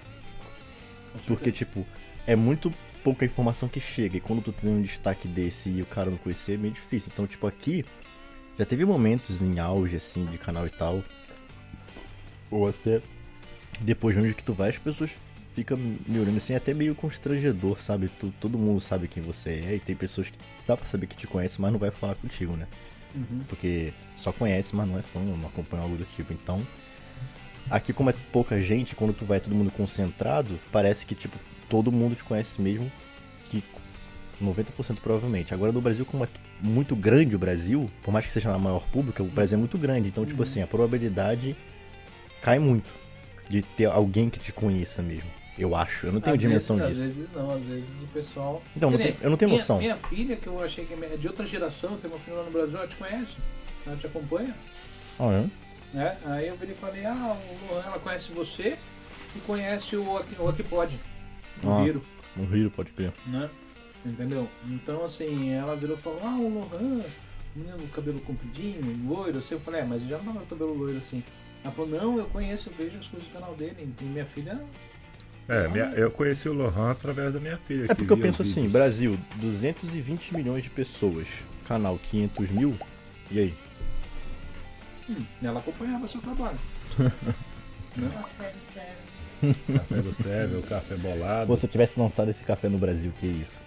Porque, 1.26 1.52
tipo, 1.52 1.84
é 2.28 2.36
muito 2.36 2.72
pouca 3.04 3.26
informação 3.26 3.68
que 3.68 3.80
chega, 3.80 4.18
e 4.18 4.22
quando 4.22 4.42
tu 4.44 4.52
tem 4.52 4.70
um 4.70 4.82
destaque 4.82 5.28
desse 5.28 5.68
e 5.70 5.82
o 5.82 5.86
cara 5.88 6.12
não 6.12 6.18
conhecer, 6.18 6.54
é 6.54 6.58
meio 6.58 6.74
difícil. 6.74 7.10
Então, 7.12 7.26
tipo, 7.26 7.48
aqui 7.48 7.84
já 8.58 8.66
teve 8.66 8.86
momentos 8.86 9.42
em 9.42 9.58
auge, 9.58 9.96
assim, 9.96 10.26
de 10.26 10.38
canal 10.38 10.68
e 10.68 10.70
tal, 10.70 11.04
ou 12.50 12.68
até 12.68 13.02
depois 13.82 14.16
de 14.16 14.22
onde 14.22 14.34
que 14.34 14.44
tu 14.44 14.54
vai, 14.54 14.70
as 14.70 14.78
pessoas 14.78 15.12
ficam 15.56 15.78
me 15.78 16.20
olhando 16.20 16.38
assim, 16.38 16.56
até 16.56 16.74
meio 16.74 16.96
constrangedor, 16.96 17.82
sabe? 17.82 18.10
Tu, 18.20 18.34
todo 18.40 18.58
mundo 18.58 18.80
sabe 18.80 19.08
quem 19.08 19.22
você 19.22 19.50
é, 19.50 19.76
e 19.76 19.80
tem 19.80 19.96
pessoas 19.96 20.30
que 20.30 20.38
dá 20.68 20.78
pra 20.78 20.86
saber 20.86 21.08
que 21.08 21.16
te 21.16 21.28
conhecem, 21.28 21.58
mas 21.60 21.72
não 21.72 21.80
vai 21.80 21.92
falar 21.92 22.16
contigo, 22.16 22.56
né? 22.56 22.68
Uhum. 23.16 23.42
Porque 23.48 23.94
só 24.16 24.32
conhece, 24.32 24.76
mas 24.76 24.88
não 24.88 24.98
é 24.98 25.02
fã, 25.02 25.20
não 25.20 25.48
acompanha 25.48 25.84
algo 25.84 25.98
do 25.98 26.06
tipo. 26.06 26.32
Então, 26.32 26.66
aqui 27.70 27.92
como 27.92 28.10
é 28.10 28.14
pouca 28.32 28.62
gente, 28.62 28.96
quando 28.96 29.14
tu 29.14 29.26
vai 29.26 29.40
todo 29.40 29.56
mundo 29.56 29.72
concentrado, 29.72 30.60
parece 30.72 31.06
que 31.06 31.16
tipo 31.16 31.38
todo 31.68 31.92
mundo 31.92 32.16
te 32.16 32.24
conhece 32.24 32.62
mesmo, 32.62 32.92
que 33.50 33.64
90% 34.42 35.00
provavelmente. 35.02 35.54
Agora 35.54 35.72
no 35.72 35.82
Brasil, 35.82 36.06
como 36.06 36.24
é 36.24 36.28
muito 36.62 36.96
grande 36.96 37.36
o 37.36 37.40
Brasil, 37.40 37.90
por 38.04 38.12
mais 38.12 38.26
que 38.26 38.32
seja 38.32 38.52
na 38.52 38.58
maior 38.58 38.86
pública, 38.88 39.22
o 39.22 39.28
Brasil 39.28 39.58
é 39.58 39.60
muito 39.60 39.78
grande. 39.78 40.08
Então, 40.08 40.26
tipo 40.26 40.42
assim, 40.44 40.62
a 40.62 40.68
probabilidade 40.68 41.56
cai 42.42 42.60
muito 42.60 42.92
de 43.50 43.62
ter 43.62 43.86
alguém 43.86 44.30
que 44.30 44.40
te 44.40 44.52
conheça 44.52 45.02
mesmo. 45.02 45.30
Eu 45.58 45.76
acho, 45.76 46.08
eu 46.08 46.14
não 46.14 46.22
tenho 46.22 46.36
Às 46.36 46.42
dimensão 46.42 46.78
vezes, 46.78 46.96
disso. 46.98 47.10
Às 47.10 47.16
vezes 47.16 47.34
não, 47.34 47.52
às 47.52 47.62
vezes 47.64 48.02
o 48.02 48.08
pessoal. 48.08 48.64
Então, 48.76 48.90
nem 48.92 49.16
eu 49.22 49.30
não 49.30 49.36
tenho 49.38 49.50
minha, 49.50 49.60
noção. 49.62 49.78
Minha 49.80 49.98
filha, 49.98 50.38
que 50.38 50.48
eu 50.48 50.64
achei 50.64 50.86
que 50.86 50.94
é 50.94 51.18
de 51.18 51.28
outra 51.28 51.46
geração, 51.46 51.98
tem 51.98 52.10
uma 52.10 52.20
filha 52.20 52.38
lá 52.38 52.44
no 52.46 52.52
Brasil, 52.52 52.78
ela 52.78 52.88
te 52.88 52.96
conhece. 52.96 53.36
Ela 53.86 53.98
te 53.98 54.08
acompanha. 54.08 54.56
Ah, 55.20 55.32
é? 55.34 55.50
Né? 55.94 56.18
Aí 56.26 56.48
eu 56.48 56.56
virei 56.56 56.74
e 56.74 56.78
falei, 56.78 57.06
ah, 57.06 57.36
o 57.70 57.74
Lohan, 57.74 57.84
ela 57.88 58.00
conhece 58.00 58.32
você 58.32 58.78
e 59.36 59.40
conhece 59.42 59.98
o 59.98 60.18
Aqui, 60.18 60.36
o 60.40 60.48
Aqui 60.48 60.64
Pode, 60.64 60.96
o 61.62 61.70
Ah. 61.70 61.86
Hiro, 61.86 62.02
No 62.38 62.46
Rio, 62.46 62.72
pode 62.72 62.92
crer. 62.92 63.12
né? 63.28 63.50
Entendeu? 64.06 64.48
Então 64.70 65.04
assim, 65.04 65.52
ela 65.52 65.76
virou 65.76 65.98
e 65.98 66.00
falou, 66.00 66.22
ah, 66.24 66.38
o 66.38 66.48
Lohan, 66.60 67.04
menino 67.54 67.88
cabelo 67.90 68.20
compridinho, 68.22 68.80
loiro, 69.06 69.40
assim, 69.40 69.56
eu 69.56 69.60
falei, 69.60 69.82
é, 69.82 69.84
mas 69.84 70.02
já 70.04 70.18
não 70.20 70.26
tava 70.26 70.40
com 70.40 70.46
cabelo 70.46 70.74
loiro 70.74 71.00
assim. 71.00 71.22
Ela 71.64 71.74
falou, 71.74 71.90
não, 71.92 72.18
eu 72.18 72.26
conheço, 72.28 72.70
eu 72.70 72.74
vejo 72.76 72.98
as 72.98 73.08
coisas 73.08 73.28
do 73.28 73.34
canal 73.34 73.54
dele. 73.56 73.94
E 74.00 74.04
minha 74.04 74.26
filha. 74.26 74.62
É, 75.48 75.68
minha- 75.68 75.90
eu 75.96 76.12
conheci 76.12 76.48
o 76.48 76.54
Lohan 76.54 76.92
através 76.92 77.34
da 77.34 77.40
minha 77.40 77.58
filha. 77.58 77.86
É 77.86 77.88
que 77.90 77.96
porque 77.96 78.14
eu 78.14 78.18
penso 78.18 78.42
assim, 78.44 78.54
vídeos. 78.68 78.72
Brasil, 78.74 79.20
220 79.36 80.34
milhões 80.36 80.64
de 80.64 80.70
pessoas, 80.70 81.28
canal 81.66 81.98
500 81.98 82.50
mil, 82.52 82.78
e 83.32 83.40
aí? 83.40 83.54
Hum, 85.10 85.26
ela 85.44 85.60
acompanhava 85.60 86.08
seu 86.08 86.22
trabalho. 86.22 86.60
né? 87.98 88.10
Café 88.14 88.52
do 88.52 88.60
céu. 88.74 88.84
Café 89.76 89.96
do 90.02 90.14
Sérgio, 90.14 90.60
o 90.60 90.64
café 90.64 90.96
bolado. 90.98 91.48
Pô, 91.48 91.56
se 91.58 91.66
eu 91.66 91.70
tivesse 91.70 92.00
lançado 92.00 92.30
esse 92.30 92.44
café 92.44 92.70
no 92.70 92.78
Brasil, 92.78 93.12
que 93.20 93.26
isso? 93.26 93.66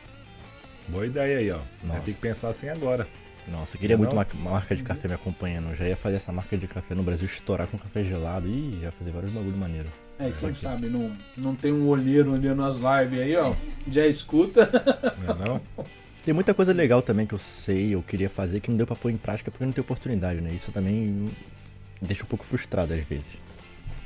Boa 0.89 1.07
ideia 1.07 1.39
aí, 1.39 1.51
ó. 1.51 1.59
Tem 2.05 2.15
que 2.15 2.21
pensar 2.21 2.51
assim 2.51 2.69
agora. 2.69 3.09
Nossa, 3.49 3.77
eu 3.77 3.81
queria 3.81 3.97
Não? 3.97 4.05
muito 4.05 4.13
uma, 4.37 4.51
marca 4.51 4.75
de 4.75 4.83
café 4.83 5.09
me 5.09 5.15
acompanhando. 5.15 5.71
Eu 5.71 5.75
já 5.75 5.87
ia 5.89 5.97
fazer 5.97 6.17
essa 6.17 6.33
marca 6.33 6.57
de 6.57 6.67
café 6.69 6.95
no 6.95 7.03
Brasil 7.03 7.27
estourar 7.27 7.67
com 7.67 7.77
café 7.79 8.05
gelado. 8.05 8.47
Ih, 8.49 8.79
ia 8.83 8.93
fazer 8.93 9.11
vários 9.11 9.33
bagulho 9.33 9.57
maneiro. 9.57 9.89
É, 10.19 10.29
Isso 10.29 10.47
quem 10.47 10.55
sabe 10.55 10.89
não, 10.89 11.11
não 11.37 11.55
tem 11.55 11.73
um 11.73 11.89
olheiro 11.89 12.33
olhando 12.33 12.63
as 12.65 12.77
lives 12.77 13.21
aí, 13.21 13.37
ó. 13.37 13.55
Já 13.89 14.07
escuta. 14.07 14.69
Não 15.27 15.35
é 15.45 15.49
não? 15.49 15.61
Tem 16.25 16.33
muita 16.33 16.55
coisa 16.55 16.73
legal 16.73 17.03
também 17.03 17.27
que 17.27 17.35
eu 17.35 17.39
sei, 17.39 17.95
eu 17.97 18.03
queria 18.03 18.31
fazer, 18.31 18.61
que 18.61 18.71
não 18.71 18.77
deu 18.77 18.87
pra 18.87 18.95
pôr 18.95 19.11
em 19.11 19.17
prática 19.17 19.51
porque 19.51 19.65
não 19.65 19.73
tem 19.73 19.83
oportunidade, 19.83 20.41
né? 20.41 20.53
Isso 20.55 20.71
também 20.71 21.29
deixa 22.01 22.23
um 22.23 22.27
pouco 22.27 22.45
frustrado 22.45 22.95
às 22.95 23.03
vezes. 23.05 23.37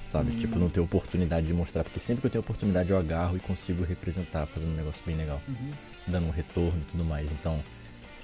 sabe? 0.07 0.33
Hum. 0.33 0.37
Tipo, 0.39 0.59
não 0.59 0.71
ter 0.71 0.81
oportunidade 0.81 1.47
de 1.47 1.53
mostrar, 1.53 1.83
porque 1.85 1.99
sempre 2.01 2.21
que 2.23 2.27
eu 2.29 2.31
tenho 2.31 2.41
oportunidade 2.41 2.91
eu 2.91 2.97
agarro 2.97 3.37
e 3.37 3.41
consigo 3.41 3.83
representar, 3.85 4.47
fazendo 4.47 4.71
um 4.73 4.77
negócio 4.77 5.03
bem 5.05 5.17
legal, 5.17 5.43
Uhum. 5.49 5.71
dando 6.07 6.29
um 6.29 6.31
retorno 6.31 6.81
e 6.81 6.91
tudo 6.91 7.05
mais. 7.05 7.29
Então, 7.33 7.61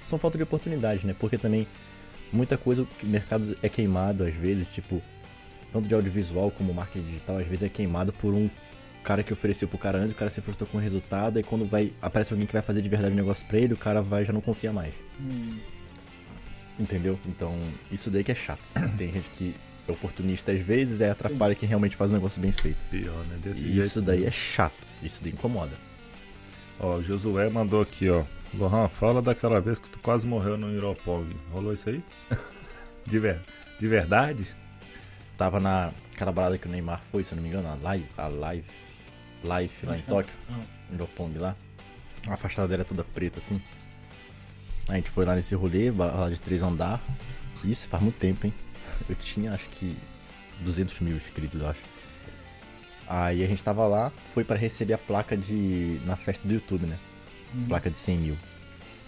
são 0.05 0.17
falta 0.19 0.37
de 0.37 0.43
oportunidade, 0.43 1.05
né? 1.05 1.15
Porque 1.17 1.37
também 1.37 1.67
muita 2.31 2.57
coisa 2.57 2.85
que 2.97 3.05
o 3.05 3.09
mercado 3.09 3.57
é 3.61 3.69
queimado 3.69 4.23
às 4.23 4.33
vezes, 4.33 4.67
tipo, 4.73 5.01
tanto 5.71 5.87
de 5.87 5.93
audiovisual 5.95 6.51
como 6.51 6.73
marketing 6.73 7.05
digital, 7.05 7.37
às 7.37 7.47
vezes 7.47 7.63
é 7.63 7.69
queimado 7.69 8.11
por 8.13 8.33
um 8.33 8.49
cara 9.03 9.21
que 9.21 9.33
ofereceu 9.33 9.67
pro 9.67 9.77
cara 9.77 9.97
antes, 9.99 10.13
o 10.13 10.15
cara 10.15 10.31
se 10.31 10.39
frustrou 10.41 10.67
com 10.69 10.77
o 10.77 10.81
resultado, 10.81 11.39
e 11.39 11.43
quando 11.43 11.65
vai 11.65 11.91
aparece 12.01 12.31
alguém 12.33 12.47
que 12.47 12.53
vai 12.53 12.61
fazer 12.61 12.81
de 12.81 12.87
verdade 12.89 13.11
o 13.11 13.15
negócio 13.15 13.45
pra 13.47 13.57
ele, 13.59 13.73
o 13.73 13.77
cara 13.77 14.01
vai 14.01 14.23
já 14.23 14.31
não 14.31 14.39
confia 14.41 14.71
mais. 14.71 14.93
Hum. 15.19 15.57
Entendeu? 16.79 17.19
Então, 17.27 17.55
isso 17.91 18.09
daí 18.09 18.23
que 18.23 18.31
é 18.31 18.35
chato. 18.35 18.61
Tem 18.97 19.11
gente 19.11 19.29
que 19.31 19.55
é 19.87 19.91
oportunista 19.91 20.51
às 20.51 20.61
vezes, 20.61 21.01
aí 21.01 21.09
atrapalha 21.09 21.53
quem 21.53 21.67
realmente 21.67 21.95
faz 21.95 22.09
um 22.11 22.13
negócio 22.15 22.41
bem 22.41 22.51
feito. 22.51 22.83
Pior, 22.89 23.23
né? 23.25 23.37
Desse 23.43 23.63
E 23.63 23.73
jeito. 23.73 23.85
isso 23.87 24.01
daí 24.01 24.25
é 24.25 24.31
chato. 24.31 24.73
Isso 25.03 25.21
daí 25.21 25.31
incomoda. 25.33 25.73
Ó, 26.79 26.95
o 26.95 27.03
Josué 27.03 27.49
mandou 27.49 27.81
aqui, 27.81 28.09
ó. 28.09 28.23
Lohan, 28.53 28.87
fala 28.87 29.21
daquela 29.21 29.59
vez 29.59 29.79
que 29.79 29.89
tu 29.89 29.99
quase 29.99 30.27
morreu 30.27 30.57
no 30.57 30.71
Iropong. 30.71 31.27
Rolou 31.51 31.73
isso 31.73 31.89
aí? 31.89 32.03
de, 33.07 33.19
ver... 33.19 33.41
de 33.79 33.87
verdade? 33.87 34.45
Tava 35.37 35.59
na 35.59 35.91
aquela 36.13 36.31
balada 36.31 36.57
que 36.59 36.67
o 36.67 36.69
Neymar 36.69 37.01
foi, 37.11 37.23
se 37.23 37.31
eu 37.31 37.37
não 37.37 37.43
me 37.43 37.49
engano, 37.49 37.67
a 37.67 37.75
Live, 37.75 38.07
a 38.15 38.27
Live, 38.27 38.67
Life 39.43 39.85
lá 39.85 39.97
em 39.97 40.01
Tóquio, 40.01 40.33
Ah. 40.49 40.59
em 40.91 40.95
Roppongi 40.97 41.39
lá. 41.39 41.55
A 42.27 42.37
fachada 42.37 42.67
dela 42.67 42.83
é 42.83 42.85
toda 42.85 43.03
preta 43.03 43.39
assim. 43.39 43.59
A 44.87 44.95
gente 44.95 45.09
foi 45.09 45.25
lá 45.25 45.33
nesse 45.35 45.55
rolê, 45.55 45.89
balada 45.89 46.33
de 46.33 46.39
três 46.39 46.61
andar. 46.61 47.01
Isso 47.63 47.87
faz 47.87 48.03
muito 48.03 48.19
tempo, 48.19 48.45
hein? 48.45 48.53
Eu 49.09 49.15
tinha 49.15 49.51
acho 49.53 49.67
que 49.69 49.97
200 50.61 50.99
mil 50.99 51.15
inscritos, 51.17 51.59
eu 51.59 51.67
acho. 51.67 51.81
Aí 53.07 53.43
a 53.43 53.47
gente 53.47 53.63
tava 53.63 53.85
lá, 53.87 54.11
foi 54.33 54.43
pra 54.43 54.55
receber 54.55 54.93
a 54.93 54.97
placa 54.97 55.35
de. 55.35 55.99
na 56.05 56.15
festa 56.15 56.47
do 56.47 56.53
YouTube, 56.53 56.85
né? 56.85 56.97
Placa 57.67 57.89
de 57.89 57.97
100 57.97 58.17
mil. 58.17 58.37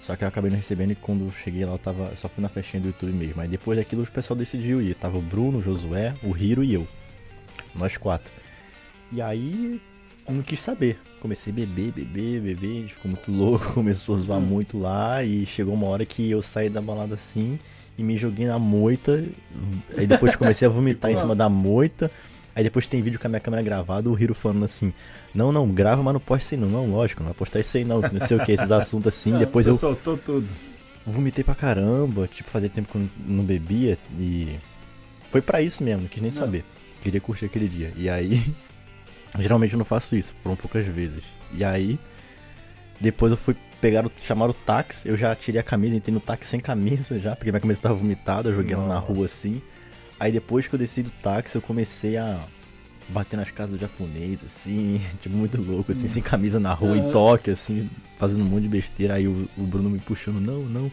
Só 0.01 0.15
que 0.15 0.23
eu 0.23 0.27
acabei 0.27 0.51
não 0.51 0.57
recebendo 0.57 0.91
e 0.91 0.95
quando 0.95 1.31
cheguei 1.31 1.65
lá 1.65 1.71
eu 1.71 1.79
tava. 1.79 2.09
eu 2.11 2.17
só 2.17 2.29
fui 2.29 2.41
na 2.41 2.49
festinha 2.49 2.79
do 2.79 2.87
YouTube 2.87 3.11
mesmo. 3.11 3.41
Aí 3.41 3.47
depois 3.47 3.77
daquilo 3.77 4.03
o 4.03 4.11
pessoal 4.11 4.37
decidiu 4.37 4.81
ir. 4.81 4.93
Tava 4.95 5.17
o 5.17 5.21
Bruno, 5.21 5.57
o 5.57 5.61
Josué, 5.61 6.13
o 6.21 6.37
Hiro 6.37 6.63
e 6.63 6.73
eu. 6.73 6.87
Nós 7.73 7.97
quatro. 7.97 8.31
E 9.11 9.19
aí 9.21 9.81
não 10.27 10.41
quis 10.41 10.59
saber. 10.59 10.99
Comecei 11.19 11.51
a 11.51 11.55
beber, 11.55 11.91
beber, 11.91 12.39
beber, 12.39 12.69
a 12.69 12.81
gente 12.81 12.93
ficou 12.93 13.09
muito 13.09 13.31
louco, 13.31 13.73
começou 13.73 14.15
a 14.15 14.19
zoar 14.19 14.39
muito 14.39 14.77
lá 14.77 15.23
e 15.23 15.43
chegou 15.45 15.73
uma 15.73 15.87
hora 15.87 16.05
que 16.05 16.29
eu 16.29 16.41
saí 16.41 16.69
da 16.69 16.81
balada 16.81 17.15
assim 17.15 17.57
e 17.97 18.03
me 18.03 18.15
joguei 18.15 18.45
na 18.45 18.59
moita. 18.59 19.23
Aí 19.97 20.05
depois 20.05 20.35
comecei 20.35 20.67
a 20.67 20.71
vomitar 20.71 21.09
em 21.09 21.15
cima 21.17 21.35
da 21.35 21.49
moita. 21.49 22.11
Aí 22.55 22.63
depois 22.63 22.87
tem 22.87 23.01
vídeo 23.01 23.19
com 23.19 23.27
a 23.27 23.29
minha 23.29 23.39
câmera 23.39 23.63
gravada, 23.63 24.09
o 24.09 24.17
Hiro 24.17 24.33
falando 24.33 24.63
assim, 24.63 24.93
não, 25.35 25.51
não, 25.51 25.67
grava, 25.69 26.01
mas 26.01 26.13
não 26.13 26.19
posta 26.19 26.43
isso 26.45 26.55
aí 26.55 26.61
não. 26.61 26.69
Não, 26.69 26.89
lógico, 26.95 27.21
não 27.21 27.27
vai 27.29 27.37
postar 27.37 27.59
isso 27.59 27.77
aí 27.77 27.83
não, 27.85 28.01
não 28.01 28.19
sei 28.21 28.37
o 28.37 28.43
que, 28.45 28.51
esses 28.53 28.71
assuntos 28.71 29.07
assim. 29.07 29.35
Depois 29.37 29.65
Você 29.65 29.71
eu 29.71 29.75
soltou 29.75 30.17
tudo. 30.17 30.47
vomitei 31.05 31.43
pra 31.43 31.53
caramba, 31.55 32.27
tipo, 32.27 32.49
fazia 32.49 32.69
tempo 32.69 32.89
que 32.91 32.97
eu 32.97 33.07
não 33.27 33.43
bebia 33.43 33.97
e 34.17 34.57
foi 35.29 35.41
pra 35.41 35.61
isso 35.61 35.83
mesmo, 35.83 36.03
não 36.03 36.07
quis 36.09 36.21
nem 36.21 36.31
Não. 36.31 36.37
saber. 36.37 36.63
Queria 37.01 37.19
curtir 37.21 37.45
aquele 37.45 37.67
dia. 37.67 37.91
E 37.95 38.09
aí, 38.09 38.41
geralmente 39.37 39.73
eu 39.73 39.77
não 39.77 39.85
faço 39.85 40.15
isso, 40.15 40.33
foram 40.41 40.55
poucas 40.55 40.85
vezes. 40.85 41.23
E 41.53 41.63
aí, 41.63 41.99
depois 42.99 43.31
eu 43.31 43.37
fui 43.37 43.55
pegar 43.81 44.05
o, 44.05 44.11
chamar 44.21 44.49
o 44.49 44.53
táxi, 44.53 45.07
eu 45.07 45.15
já 45.17 45.35
tirei 45.35 45.59
a 45.59 45.63
camisa, 45.63 45.95
entrei 45.95 46.13
no 46.13 46.19
táxi 46.21 46.49
sem 46.49 46.59
camisa 46.59 47.19
já, 47.19 47.35
porque 47.35 47.51
minha 47.51 47.59
camisa 47.59 47.81
tava 47.81 47.95
vomitada, 47.95 48.49
eu 48.49 48.55
joguei 48.55 48.73
ela 48.73 48.87
na 48.87 48.95
Nossa. 48.95 49.07
rua 49.07 49.25
assim. 49.25 49.61
Aí 50.19 50.31
depois 50.31 50.65
que 50.67 50.73
eu 50.73 50.79
desci 50.79 51.03
do 51.03 51.11
táxi, 51.11 51.55
eu 51.55 51.61
comecei 51.61 52.15
a 52.17 52.45
bater 53.09 53.37
nas 53.37 53.51
casas 53.51 53.77
do 53.77 53.81
japonês, 53.81 54.43
assim, 54.43 54.99
tipo, 55.21 55.35
muito 55.35 55.61
louco, 55.61 55.91
assim, 55.91 56.07
sem 56.07 56.21
camisa 56.21 56.59
na 56.59 56.73
rua, 56.73 56.97
em. 56.97 57.11
Tóquio, 57.11 57.53
assim, 57.53 57.89
fazendo 58.17 58.41
um 58.43 58.47
monte 58.47 58.63
de 58.63 58.69
besteira. 58.69 59.15
Aí 59.15 59.27
o, 59.27 59.47
o 59.57 59.61
Bruno 59.63 59.89
me 59.89 59.99
puxando, 59.99 60.39
não, 60.39 60.59
não. 60.63 60.91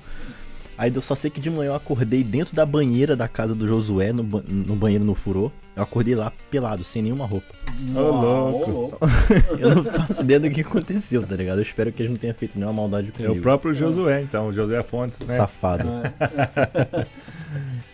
Aí 0.79 0.91
eu 0.93 1.01
só 1.03 1.15
sei 1.15 1.31
que 1.31 1.39
de 1.41 1.51
manhã 1.51 1.69
eu 1.71 1.75
acordei 1.75 2.25
dentro 2.25 2.57
da 2.57 2.65
banheira 2.67 3.15
da 3.15 3.29
casa 3.29 3.55
do 3.55 3.69
Josué, 3.69 4.11
no, 4.13 4.23
ba- 4.25 4.43
no 4.49 4.75
banheiro 4.75 5.05
no 5.05 5.15
furô. 5.15 5.53
Eu 5.77 5.83
acordei 5.83 6.15
lá 6.15 6.33
pelado, 6.51 6.83
sem 6.83 7.03
nenhuma 7.03 7.25
roupa. 7.27 7.47
Ô, 7.95 8.01
louco. 8.01 8.71
louco. 8.71 8.99
Eu 9.59 9.75
não 9.77 9.85
faço 9.85 10.23
ideia 10.23 10.41
do 10.41 10.51
que 10.51 10.61
aconteceu, 10.63 11.27
tá 11.27 11.35
ligado? 11.37 11.59
Eu 11.59 11.63
espero 11.63 11.91
que 11.93 12.03
eles 12.03 12.11
não 12.11 12.19
tenham 12.19 12.35
feito 12.35 12.59
nenhuma 12.59 12.75
maldade 12.75 13.09
É 13.09 13.13
comigo. 13.13 13.35
o 13.39 13.43
próprio 13.43 13.73
Josué, 13.73 14.23
então. 14.23 14.49
O 14.49 14.53
Josué 14.53 14.83
Fontes, 14.83 15.21
né? 15.21 15.37
Safado. 15.37 15.85
Ah, 15.89 17.07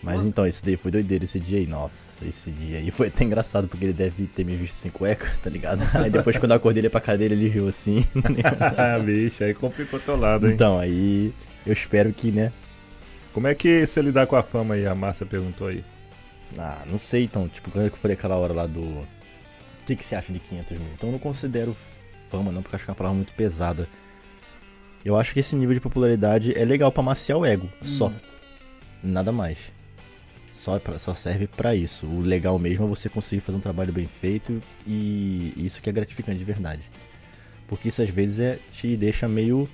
Mas 0.02 0.24
então, 0.24 0.46
esse 0.46 0.64
daí 0.64 0.76
foi 0.76 0.90
doideiro 0.90 1.24
esse 1.24 1.38
dia 1.38 1.58
aí. 1.58 1.66
Nossa, 1.66 2.24
esse 2.26 2.50
dia 2.50 2.78
aí 2.78 2.90
foi 2.90 3.08
até 3.08 3.24
engraçado, 3.24 3.68
porque 3.68 3.84
ele 3.84 3.92
deve 3.92 4.26
ter 4.26 4.44
me 4.44 4.56
visto 4.56 4.74
sem 4.74 4.90
cueca, 4.90 5.36
tá 5.42 5.50
ligado? 5.50 5.82
Aí 5.94 6.10
depois 6.10 6.36
quando 6.38 6.52
eu 6.52 6.56
acordei 6.56 6.80
ele 6.80 6.88
pra 6.88 7.00
cadeira, 7.00 7.34
ele 7.34 7.48
riu 7.48 7.68
assim. 7.68 8.04
Ah, 8.76 8.98
bicho, 8.98 9.42
aí 9.42 9.54
complicou 9.54 9.98
teu 9.98 10.16
lado, 10.16 10.46
hein? 10.46 10.54
então, 10.54 10.78
aí 10.78 11.32
eu 11.66 11.72
espero 11.72 12.12
que, 12.12 12.30
né? 12.30 12.52
Como 13.32 13.46
é 13.46 13.54
que 13.54 13.86
você 13.86 14.00
lidar 14.00 14.26
com 14.26 14.36
a 14.36 14.42
fama 14.42 14.74
aí? 14.74 14.86
A 14.86 14.94
Márcia 14.94 15.26
perguntou 15.26 15.68
aí. 15.68 15.84
Ah, 16.56 16.82
não 16.86 16.98
sei 16.98 17.24
então, 17.24 17.48
tipo, 17.48 17.70
quando 17.70 17.86
eu 17.86 17.90
falei 17.90 18.16
aquela 18.16 18.36
hora 18.36 18.52
lá 18.52 18.66
do. 18.66 18.80
O 18.80 19.06
que, 19.86 19.96
que 19.96 20.04
você 20.04 20.14
acha 20.14 20.32
de 20.32 20.38
500 20.38 20.78
mil? 20.78 20.88
Então 20.94 21.08
eu 21.08 21.12
não 21.12 21.18
considero 21.18 21.76
fama, 22.30 22.50
não, 22.52 22.62
porque 22.62 22.74
eu 22.74 22.76
acho 22.76 22.84
que 22.84 22.90
é 22.90 22.92
uma 22.92 22.96
palavra 22.96 23.16
muito 23.16 23.32
pesada. 23.34 23.88
Eu 25.04 25.16
acho 25.16 25.32
que 25.32 25.40
esse 25.40 25.54
nível 25.56 25.74
de 25.74 25.80
popularidade 25.80 26.52
é 26.58 26.64
legal 26.64 26.90
pra 26.90 27.02
maciar 27.02 27.38
o 27.38 27.46
ego, 27.46 27.68
só. 27.82 28.12
Nada 29.02 29.30
mais. 29.32 29.72
Só, 30.52 30.76
é 30.76 30.78
pra- 30.80 30.98
só 30.98 31.14
serve 31.14 31.46
pra 31.46 31.74
isso. 31.74 32.06
O 32.06 32.20
legal 32.20 32.58
mesmo 32.58 32.84
é 32.84 32.88
você 32.88 33.08
conseguir 33.08 33.40
fazer 33.42 33.58
um 33.58 33.60
trabalho 33.60 33.92
bem 33.92 34.06
feito 34.08 34.60
e 34.86 35.52
isso 35.56 35.80
que 35.80 35.88
é 35.88 35.92
gratificante 35.92 36.38
de 36.38 36.44
verdade. 36.44 36.82
Porque 37.68 37.88
isso 37.88 38.02
às 38.02 38.10
vezes 38.10 38.40
é, 38.40 38.58
te 38.72 38.96
deixa 38.96 39.28
meio 39.28 39.68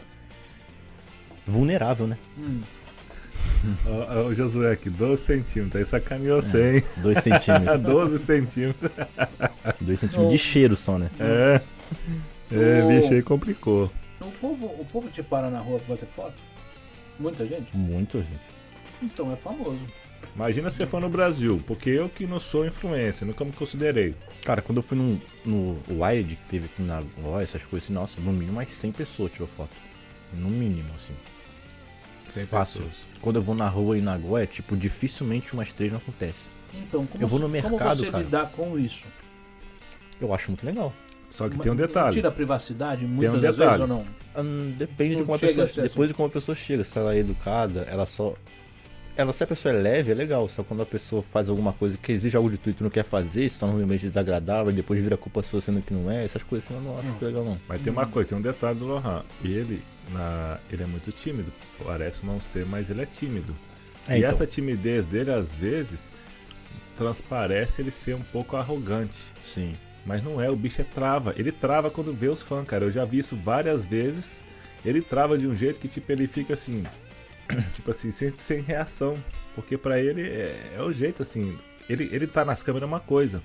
vulnerável, 1.46 2.06
né? 2.06 2.18
hum. 2.38 2.52
Ó, 3.86 4.24
o 4.26 4.34
Josué 4.34 4.72
aqui, 4.72 4.90
12 4.90 5.22
centímetros. 5.22 5.76
Aí 5.76 5.84
sacaneou 5.86 6.40
você, 6.42 6.76
hein? 6.76 6.82
2 6.98 7.18
centímetros. 7.18 7.80
12 7.82 8.18
centímetros. 8.18 8.90
2 9.80 10.00
centímetros 10.00 10.32
de 10.32 10.38
cheiro 10.38 10.76
só, 10.76 10.98
né? 10.98 11.10
É. 11.18 11.60
É, 12.52 12.82
Ô. 12.82 12.88
bicho, 12.88 13.12
aí 13.14 13.22
complicou. 13.22 13.90
O, 14.20 14.30
povo, 14.32 14.66
o 14.66 14.84
povo 14.84 15.08
te 15.08 15.22
para 15.22 15.50
na 15.50 15.60
rua 15.60 15.78
pra 15.80 15.94
bater 15.94 16.08
foto? 16.14 16.34
Muita 17.18 17.46
gente? 17.46 17.74
Muito, 17.76 18.18
gente. 18.18 18.54
Então 19.02 19.32
é 19.32 19.36
famoso. 19.36 19.80
Imagina 20.34 20.70
se 20.70 20.84
for 20.86 21.00
no 21.00 21.08
Brasil, 21.08 21.62
porque 21.66 21.90
eu 21.90 22.08
que 22.08 22.26
não 22.26 22.40
sou 22.40 22.66
influencer, 22.66 23.26
nunca 23.26 23.44
me 23.44 23.52
considerei. 23.52 24.16
Cara, 24.44 24.60
quando 24.60 24.78
eu 24.78 24.82
fui 24.82 24.96
no, 24.98 25.20
no 25.44 25.78
Wired, 25.88 26.34
que 26.36 26.44
teve 26.44 26.66
aqui 26.66 26.82
na 26.82 27.02
Goiás, 27.18 27.50
essas 27.50 27.62
coisas 27.62 27.86
assim, 27.86 27.92
nossa, 27.92 28.20
no 28.20 28.32
mínimo 28.32 28.54
mais 28.54 28.70
100 28.72 28.92
pessoas 28.92 29.32
tirou 29.32 29.46
foto. 29.46 29.70
No 30.32 30.48
mínimo, 30.48 30.90
assim. 30.96 31.14
Sem 32.30 32.44
Fácil. 32.46 32.82
pessoas. 32.82 32.96
Quando 33.20 33.36
eu 33.36 33.42
vou 33.42 33.54
na 33.54 33.68
rua 33.68 33.96
em 33.96 34.00
Nagoya, 34.00 34.46
tipo, 34.46 34.76
dificilmente 34.76 35.52
umas 35.52 35.72
três 35.72 35.92
não 35.92 35.98
acontece. 35.98 36.48
Então, 36.74 37.06
como, 37.06 37.22
Eu 37.22 37.28
vou 37.28 37.38
no 37.38 37.44
como 37.44 37.52
mercado, 37.52 37.98
você 38.04 38.10
cara. 38.10 38.24
lidar 38.24 38.50
com 38.50 38.76
isso? 38.76 39.06
Eu 40.20 40.34
acho 40.34 40.50
muito 40.50 40.66
legal. 40.66 40.92
Só 41.30 41.48
que 41.48 41.56
Mas 41.56 41.62
tem 41.64 41.72
um 41.72 41.76
detalhe. 41.76 42.14
Tira 42.14 42.28
a 42.28 42.32
privacidade 42.32 43.06
muitas 43.06 43.34
um 43.34 43.40
vezes 43.40 43.80
ou 43.80 43.86
não? 43.86 44.04
Hum, 44.36 44.74
depende 44.76 45.10
de 45.14 45.16
Não 45.18 45.26
como 45.26 45.36
a 45.36 45.38
pessoa. 45.38 45.66
ser 45.66 45.82
Depois 45.82 46.06
assim. 46.06 46.08
de 46.08 46.14
como 46.14 46.28
a 46.28 46.30
pessoa 46.30 46.54
chega. 46.54 46.84
Se 46.84 46.98
ela 46.98 47.14
é 47.14 47.18
educada, 47.18 47.82
ela 47.90 48.06
só. 48.06 48.34
Ela, 49.16 49.32
se 49.32 49.44
a 49.44 49.46
pessoa 49.46 49.72
é 49.72 49.78
leve, 49.80 50.10
é 50.10 50.14
legal. 50.14 50.48
Só 50.48 50.64
quando 50.64 50.82
a 50.82 50.86
pessoa 50.86 51.22
faz 51.22 51.48
alguma 51.48 51.72
coisa 51.72 51.96
que 51.96 52.10
exige 52.10 52.36
algo 52.36 52.50
de 52.50 52.58
tu 52.58 52.70
e 52.70 52.74
tu 52.74 52.82
não 52.82 52.90
quer 52.90 53.04
fazer, 53.04 53.48
se 53.48 53.56
torna 53.58 53.76
um 53.76 53.82
ambiente 53.82 54.08
desagradável 54.08 54.72
e 54.72 54.74
depois 54.74 55.00
vira 55.00 55.16
culpa 55.16 55.40
sua 55.42 55.60
sendo 55.60 55.80
que 55.82 55.94
não 55.94 56.10
é, 56.10 56.24
essas 56.24 56.42
coisas 56.42 56.68
assim 56.68 56.74
eu 56.76 56.82
não 56.82 56.98
acho 56.98 57.08
Hum. 57.08 57.16
legal 57.20 57.44
não. 57.44 57.58
Mas 57.68 57.80
tem 57.80 57.92
uma 57.92 58.06
coisa, 58.06 58.30
tem 58.30 58.38
um 58.38 58.42
detalhe 58.42 58.76
do 58.78 58.86
Lohan. 58.86 59.22
Ele, 59.44 59.82
na, 60.10 60.58
ele 60.70 60.82
é 60.82 60.86
muito 60.86 61.12
tímido. 61.12 61.52
Parece 61.84 62.26
não 62.26 62.40
ser, 62.40 62.66
mas 62.66 62.90
ele 62.90 63.02
é 63.02 63.06
tímido. 63.06 63.54
É, 64.08 64.14
e 64.16 64.18
então. 64.18 64.30
essa 64.30 64.46
timidez 64.46 65.06
dele, 65.06 65.30
às 65.30 65.54
vezes, 65.54 66.10
transparece 66.96 67.82
ele 67.82 67.90
ser 67.90 68.14
um 68.14 68.22
pouco 68.22 68.56
arrogante. 68.56 69.16
Sim. 69.42 69.74
Mas 70.04 70.22
não 70.22 70.40
é, 70.40 70.50
o 70.50 70.56
bicho 70.56 70.80
é 70.80 70.84
trava. 70.84 71.32
Ele 71.36 71.50
trava 71.50 71.90
quando 71.90 72.12
vê 72.12 72.28
os 72.28 72.42
fãs, 72.42 72.66
cara. 72.66 72.84
Eu 72.84 72.90
já 72.90 73.04
vi 73.04 73.18
isso 73.20 73.36
várias 73.36 73.84
vezes. 73.86 74.44
Ele 74.84 75.00
trava 75.00 75.38
de 75.38 75.46
um 75.46 75.54
jeito 75.54 75.80
que, 75.80 75.88
tipo, 75.88 76.10
ele 76.12 76.26
fica 76.26 76.52
assim. 76.54 76.84
Tipo 77.74 77.90
assim, 77.90 78.10
sem, 78.10 78.30
sem 78.36 78.60
reação. 78.60 79.22
Porque 79.54 79.76
pra 79.76 80.00
ele 80.00 80.22
é, 80.22 80.74
é 80.76 80.82
o 80.82 80.92
jeito, 80.92 81.22
assim. 81.22 81.58
Ele, 81.88 82.08
ele 82.12 82.26
tá 82.26 82.44
nas 82.44 82.62
câmeras 82.62 82.88
é 82.88 82.90
uma 82.90 83.00
coisa, 83.00 83.42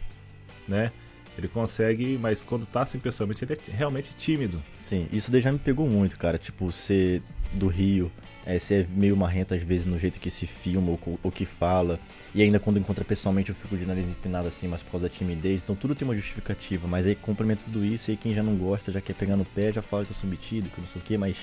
né? 0.68 0.92
Ele 1.38 1.48
consegue, 1.48 2.18
mas 2.18 2.44
quando 2.44 2.66
tá 2.66 2.82
assim 2.82 3.00
pessoalmente, 3.00 3.46
ele 3.46 3.54
é 3.54 3.58
realmente 3.72 4.14
tímido. 4.16 4.62
Sim, 4.78 5.08
isso 5.12 5.32
daí 5.32 5.40
já 5.40 5.52
me 5.52 5.60
pegou 5.60 5.88
muito, 5.88 6.18
cara. 6.18 6.38
Tipo, 6.38 6.72
ser 6.72 7.22
do 7.54 7.68
Rio, 7.68 8.12
é, 8.46 8.60
ser 8.60 8.88
meio 8.90 9.16
marrento 9.16 9.54
às 9.54 9.62
vezes 9.62 9.86
no 9.86 9.98
jeito 9.98 10.20
que 10.20 10.30
se 10.30 10.46
filma 10.46 10.92
ou, 10.92 11.20
ou 11.24 11.32
que 11.32 11.46
fala. 11.46 12.00
E 12.34 12.42
ainda 12.42 12.60
quando 12.60 12.78
encontra 12.78 13.06
pessoalmente 13.06 13.50
eu 13.50 13.56
fico 13.56 13.78
de 13.78 13.86
nariz 13.86 14.08
empinado 14.08 14.48
assim, 14.48 14.68
mas 14.68 14.84
por 14.84 14.92
causa 14.92 15.08
da 15.08 15.14
timidez. 15.14 15.62
Então 15.64 15.76
tudo 15.76 15.96
tem 15.96 16.08
uma 16.08 16.16
justificativa. 16.16 16.88
Mas 16.88 17.08
aí 17.08 17.16
complemento 17.16 17.66
tudo 17.66 17.86
isso 17.86 18.10
e 18.10 18.14
aí 18.14 18.18
quem 18.18 18.34
já 18.34 18.44
não 18.44 18.56
gosta, 18.56 18.92
já 18.92 19.00
quer 19.00 19.14
pegar 19.14 19.38
no 19.38 19.46
pé, 19.46 19.72
já 19.72 19.82
fala 19.82 20.04
que 20.04 20.12
eu 20.12 20.16
sou 20.16 20.30
metido, 20.30 20.70
que 20.70 20.78
eu 20.78 20.82
não 20.82 20.90
sei 20.90 21.02
o 21.02 21.06
que, 21.06 21.18
mas. 21.18 21.38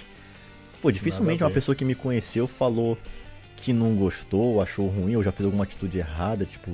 Pô, 0.87 0.93
dificilmente 0.93 1.43
uma 1.43 1.51
pessoa 1.51 1.75
que 1.75 1.85
me 1.85 1.97
conheceu 1.97 2.47
falou 2.47 2.97
que 3.57 3.73
não 3.73 3.97
gostou, 3.97 4.63
achou 4.63 4.87
ruim, 4.87 5.17
ou 5.17 5.23
já 5.25 5.33
fez 5.33 5.45
alguma 5.45 5.65
atitude 5.65 5.99
errada, 5.99 6.45
tipo. 6.45 6.71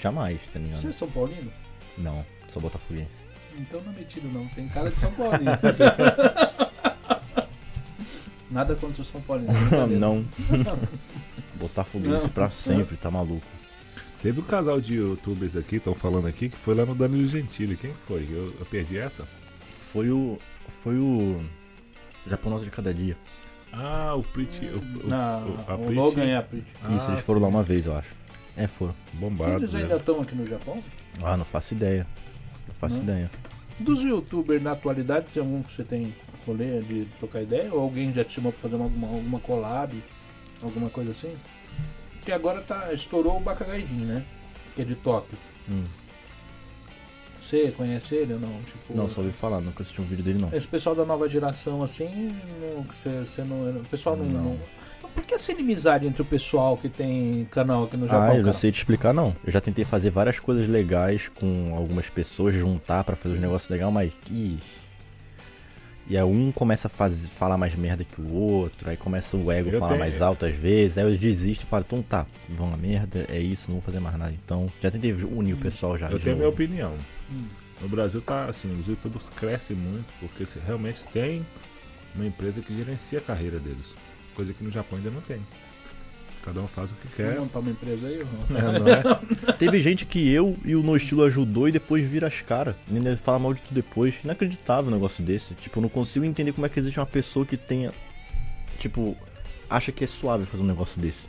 Jamais, 0.00 0.40
tá 0.52 0.60
ligado? 0.60 0.80
Você 0.80 0.86
é 0.86 0.92
São 0.92 1.10
Paulino? 1.10 1.50
Não, 1.98 2.24
sou 2.48 2.62
botafoguense. 2.62 3.24
Então 3.58 3.80
não 3.82 3.92
é 3.92 3.96
metido 3.96 4.28
não, 4.28 4.46
tem 4.46 4.68
cara 4.68 4.90
de 4.90 5.00
São 5.00 5.10
Paulo. 5.10 5.32
Nada 8.48 8.76
contra 8.76 9.02
o 9.02 9.04
São 9.04 9.20
Paulo. 9.22 9.42
não. 9.98 10.24
Botafoguense 11.58 12.26
Não. 12.26 12.32
pra 12.32 12.48
sempre, 12.48 12.96
tá 12.96 13.10
maluco. 13.10 13.42
Teve 14.22 14.38
um 14.38 14.44
casal 14.44 14.80
de 14.80 14.98
youtubers 14.98 15.56
aqui, 15.56 15.76
estão 15.76 15.96
falando 15.96 16.28
aqui, 16.28 16.48
que 16.48 16.56
foi 16.56 16.76
lá 16.76 16.86
no 16.86 16.94
Danilo 16.94 17.26
Gentili. 17.26 17.76
Quem 17.76 17.90
que 17.90 17.98
foi? 18.06 18.24
Eu, 18.30 18.54
eu 18.60 18.66
perdi 18.66 18.98
essa? 18.98 19.26
Foi 19.80 20.10
o. 20.12 20.38
Foi 20.68 20.96
o. 20.96 21.44
Japão 22.26 22.50
Nosso 22.50 22.64
de 22.64 22.70
Cada 22.70 22.92
Dia. 22.92 23.16
Ah, 23.72 24.14
o 24.14 24.22
Pretty. 24.22 24.66
O, 24.66 24.78
o, 24.78 25.14
Ah, 25.14 25.44
o- 25.46 25.70
a 25.70 25.74
o 25.74 25.78
Pretty- 25.78 25.94
Logan 25.94 26.24
e 26.24 26.34
a 26.34 26.42
Pretty. 26.42 26.66
Isso, 26.94 27.08
Ah, 27.08 27.12
eles 27.12 27.24
foram 27.24 27.40
lá 27.40 27.48
uma 27.48 27.62
vez, 27.62 27.86
eu 27.86 27.96
acho. 27.96 28.14
É, 28.56 28.66
foram. 28.66 28.94
Bombado. 29.14 29.52
Eles 29.56 29.72
né? 29.72 29.82
ainda 29.82 29.96
estão 29.96 30.20
aqui 30.20 30.34
no 30.34 30.46
Japão? 30.46 30.82
Ah, 31.22 31.36
não 31.36 31.44
faço 31.44 31.72
ideia. 31.74 32.06
Não 32.68 32.74
faço 32.74 32.96
Não? 32.96 33.02
ideia. 33.04 33.30
Dos 33.80 34.02
youtubers 34.02 34.62
na 34.62 34.72
atualidade, 34.72 35.26
tem 35.32 35.42
algum 35.42 35.62
que 35.62 35.72
você 35.74 35.82
tem 35.84 36.14
rolê 36.46 36.80
de 36.82 37.06
trocar 37.18 37.42
ideia? 37.42 37.72
Ou 37.72 37.80
alguém 37.80 38.12
já 38.12 38.22
te 38.24 38.34
chamou 38.34 38.52
pra 38.52 38.60
fazer 38.62 38.74
alguma, 38.82 39.06
alguma 39.08 39.40
collab? 39.40 39.94
Alguma 40.62 40.90
coisa 40.90 41.12
assim? 41.12 41.34
Porque 42.18 42.30
agora 42.30 42.60
tá, 42.60 42.92
estourou 42.92 43.38
o 43.38 43.40
Bakagaidin, 43.40 44.04
né? 44.04 44.24
Que 44.76 44.82
é 44.82 44.84
de 44.84 44.94
Tóquio. 44.96 45.36
Hum. 45.68 45.84
Você 47.42 47.72
conhece 47.76 48.14
ele 48.14 48.34
ou 48.34 48.40
não? 48.40 48.52
Tipo, 48.62 48.94
Não, 48.96 49.08
só 49.08 49.20
ouvi 49.20 49.32
falar, 49.32 49.60
nunca 49.60 49.82
assisti 49.82 50.00
um 50.00 50.04
vídeo 50.04 50.24
dele 50.24 50.38
não. 50.40 50.56
Esse 50.56 50.66
pessoal 50.68 50.94
da 50.94 51.04
nova 51.04 51.28
geração, 51.28 51.82
assim, 51.82 52.34
não, 52.60 52.82
você, 52.84 53.20
você 53.26 53.42
não. 53.42 53.70
O 53.80 53.84
pessoal 53.90 54.16
não, 54.16 54.24
Não. 54.24 54.42
não- 54.44 54.58
Por 55.14 55.24
que 55.24 55.34
essa 55.34 55.52
inimizade 55.52 56.06
entre 56.06 56.22
o 56.22 56.24
pessoal 56.24 56.74
que 56.78 56.88
tem 56.88 57.46
canal 57.50 57.84
aqui 57.84 57.98
no 57.98 58.06
Japão? 58.06 58.30
Ah, 58.30 58.36
eu 58.36 58.42
não 58.42 58.52
sei 58.52 58.70
te 58.72 58.78
explicar 58.78 59.12
não. 59.12 59.36
Eu 59.44 59.52
já 59.52 59.60
tentei 59.60 59.84
fazer 59.84 60.08
várias 60.08 60.40
coisas 60.40 60.66
legais 60.68 61.28
com 61.28 61.74
algumas 61.76 62.08
pessoas, 62.08 62.54
juntar 62.54 63.04
pra 63.04 63.14
fazer 63.14 63.34
os 63.34 63.40
negócios 63.40 63.68
legais, 63.68 63.92
mas. 63.92 64.12
Ih. 64.30 64.56
E 66.08 66.16
aí 66.16 66.24
um 66.24 66.50
começa 66.50 66.88
a 66.88 66.90
faz- 66.90 67.26
falar 67.28 67.56
mais 67.56 67.74
merda 67.74 68.04
que 68.04 68.20
o 68.20 68.32
outro, 68.34 68.90
aí 68.90 68.96
começa 68.96 69.36
o 69.36 69.52
ego 69.52 69.68
Eu 69.70 69.78
falar 69.78 69.90
tenho- 69.92 70.00
mais 70.00 70.20
alto 70.20 70.44
às 70.44 70.54
vezes, 70.54 70.98
aí 70.98 71.04
eu 71.04 71.16
desisto 71.16 71.62
e 71.62 71.66
falo, 71.66 71.84
então 71.86 72.02
tá, 72.02 72.26
vão 72.48 72.72
a 72.72 72.76
merda, 72.76 73.24
é 73.30 73.38
isso, 73.38 73.66
não 73.70 73.76
vou 73.76 73.82
fazer 73.82 74.00
mais 74.00 74.16
nada. 74.18 74.32
Então, 74.44 74.70
já 74.80 74.90
tentei 74.90 75.12
unir 75.12 75.54
o 75.54 75.58
pessoal 75.58 75.96
já. 75.96 76.10
Eu 76.10 76.18
tenho 76.18 76.34
a 76.34 76.38
minha 76.38 76.48
opinião. 76.48 76.94
Hum. 77.32 77.44
No 77.80 77.88
Brasil 77.88 78.20
tá 78.20 78.44
assim, 78.44 78.78
os 78.78 78.86
youtubers 78.86 79.28
crescem 79.28 79.76
muito 79.76 80.06
porque 80.20 80.46
se 80.46 80.58
realmente 80.60 81.00
tem 81.12 81.44
uma 82.14 82.26
empresa 82.26 82.60
que 82.60 82.74
gerencia 82.76 83.18
a 83.18 83.22
carreira 83.22 83.58
deles. 83.58 83.94
Coisa 84.34 84.52
que 84.52 84.62
no 84.62 84.70
Japão 84.70 84.98
ainda 84.98 85.10
não 85.10 85.20
tem. 85.20 85.40
Cada 86.44 86.60
um 86.60 86.66
faz 86.66 86.90
o 86.90 86.94
que 86.94 87.08
quer. 87.08 87.34
Vamos 87.34 87.40
montar 87.40 87.58
uma 87.60 87.70
empresa 87.70 88.06
aí? 88.06 88.20
ó. 88.22 88.58
É, 88.58 88.78
não 88.78 88.88
é? 88.88 89.52
Teve 89.58 89.80
gente 89.80 90.04
que 90.04 90.32
eu 90.32 90.56
e 90.64 90.74
o 90.74 90.82
No 90.82 90.96
Estilo 90.96 91.22
ajudou 91.22 91.68
e 91.68 91.72
depois 91.72 92.04
vira 92.04 92.26
as 92.26 92.40
caras. 92.42 92.74
Ainda 92.90 93.16
fala 93.16 93.38
mal 93.38 93.54
de 93.54 93.62
tudo 93.62 93.74
depois. 93.74 94.20
Inacreditável 94.24 94.90
um 94.90 94.94
negócio 94.94 95.22
desse. 95.24 95.54
Tipo, 95.54 95.78
eu 95.78 95.82
não 95.82 95.88
consigo 95.88 96.24
entender 96.24 96.52
como 96.52 96.66
é 96.66 96.68
que 96.68 96.78
existe 96.78 96.98
uma 96.98 97.06
pessoa 97.06 97.46
que 97.46 97.56
tenha. 97.56 97.92
Tipo, 98.78 99.16
acha 99.70 99.92
que 99.92 100.02
é 100.02 100.06
suave 100.06 100.44
fazer 100.44 100.64
um 100.64 100.66
negócio 100.66 101.00
desse. 101.00 101.28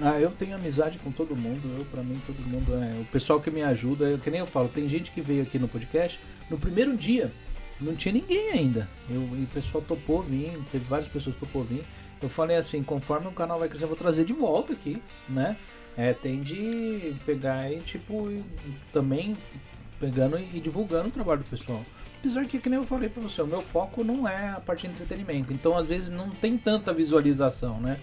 Ah, 0.00 0.18
eu 0.20 0.30
tenho 0.30 0.54
amizade 0.54 0.98
com 0.98 1.10
todo 1.10 1.34
mundo. 1.34 1.76
Eu, 1.76 1.84
pra 1.86 2.02
mim, 2.02 2.20
todo 2.26 2.36
mundo 2.40 2.74
é. 2.74 3.00
O 3.00 3.04
pessoal 3.06 3.40
que 3.40 3.50
me 3.50 3.62
ajuda, 3.62 4.04
eu, 4.04 4.18
que 4.18 4.30
nem 4.30 4.40
eu 4.40 4.46
falo, 4.46 4.68
tem 4.68 4.88
gente 4.88 5.10
que 5.10 5.20
veio 5.20 5.42
aqui 5.42 5.58
no 5.58 5.68
podcast. 5.68 6.20
No 6.48 6.58
primeiro 6.58 6.96
dia, 6.96 7.32
não 7.80 7.94
tinha 7.96 8.12
ninguém 8.12 8.50
ainda. 8.50 8.88
Eu, 9.10 9.20
e 9.20 9.42
o 9.42 9.48
pessoal 9.52 9.82
topou 9.82 10.22
vir, 10.22 10.58
teve 10.70 10.84
várias 10.84 11.08
pessoas 11.08 11.34
que 11.34 11.40
topou 11.40 11.64
vir. 11.64 11.84
Eu 12.22 12.28
falei 12.28 12.56
assim, 12.56 12.82
conforme 12.82 13.28
o 13.28 13.32
canal 13.32 13.58
vai 13.58 13.68
crescer, 13.68 13.84
eu 13.84 13.88
vou 13.88 13.96
trazer 13.96 14.24
de 14.24 14.32
volta 14.32 14.72
aqui, 14.72 15.02
né? 15.28 15.56
É, 15.96 16.12
tem 16.12 16.42
de 16.42 17.14
pegar 17.26 17.70
e, 17.72 17.80
tipo, 17.80 18.28
também 18.92 19.36
pegando 19.98 20.38
e 20.38 20.60
divulgando 20.60 21.08
o 21.08 21.12
trabalho 21.12 21.40
do 21.40 21.50
pessoal. 21.50 21.84
Apesar 22.20 22.44
que, 22.46 22.58
que 22.58 22.68
nem 22.68 22.78
eu 22.78 22.84
falei 22.84 23.08
pra 23.08 23.22
você, 23.22 23.42
o 23.42 23.46
meu 23.46 23.60
foco 23.60 24.02
não 24.02 24.28
é 24.28 24.50
a 24.50 24.60
parte 24.60 24.86
de 24.86 24.92
entretenimento. 24.92 25.52
Então, 25.52 25.76
às 25.76 25.88
vezes, 25.88 26.10
não 26.10 26.30
tem 26.30 26.56
tanta 26.56 26.92
visualização, 26.92 27.80
né? 27.80 27.98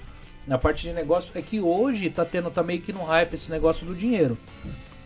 Na 0.48 0.58
parte 0.58 0.84
de 0.84 0.94
negócio, 0.94 1.32
é 1.36 1.42
que 1.42 1.60
hoje 1.60 2.10
tá 2.10 2.24
tendo, 2.24 2.52
tá 2.52 2.62
meio 2.62 2.82
que 2.82 2.94
no 2.94 3.04
hype 3.04 3.34
esse 3.34 3.50
negócio 3.50 3.86
do 3.86 3.96
dinheiro. 3.96 4.38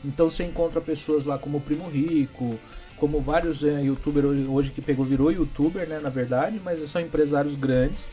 Então 0.03 0.29
você 0.29 0.43
encontra 0.43 0.81
pessoas 0.81 1.25
lá 1.25 1.37
como 1.37 1.57
o 1.57 1.61
Primo 1.61 1.89
Rico, 1.89 2.59
como 2.97 3.21
vários 3.21 3.63
é, 3.63 3.81
youtubers 3.81 4.25
hoje, 4.25 4.45
hoje 4.45 4.69
que 4.71 4.81
pegou, 4.81 5.05
virou 5.05 5.31
youtuber, 5.31 5.87
né, 5.87 5.99
na 5.99 6.09
verdade, 6.09 6.59
mas 6.63 6.87
são 6.89 7.01
empresários 7.01 7.55
grandes 7.55 8.07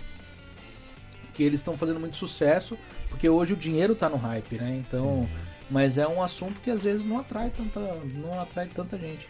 que 1.34 1.42
eles 1.42 1.60
estão 1.60 1.76
fazendo 1.76 2.00
muito 2.00 2.16
sucesso, 2.16 2.78
porque 3.10 3.28
hoje 3.28 3.52
o 3.52 3.56
dinheiro 3.56 3.94
tá 3.94 4.08
no 4.08 4.16
hype, 4.16 4.56
né? 4.56 4.80
Então, 4.80 5.28
mas 5.70 5.98
é 5.98 6.08
um 6.08 6.22
assunto 6.22 6.60
que 6.62 6.70
às 6.70 6.82
vezes 6.82 7.04
não 7.04 7.18
atrai 7.18 7.50
tanta, 7.50 7.80
não 8.14 8.40
atrai 8.40 8.68
tanta 8.68 8.96
gente. 8.96 9.28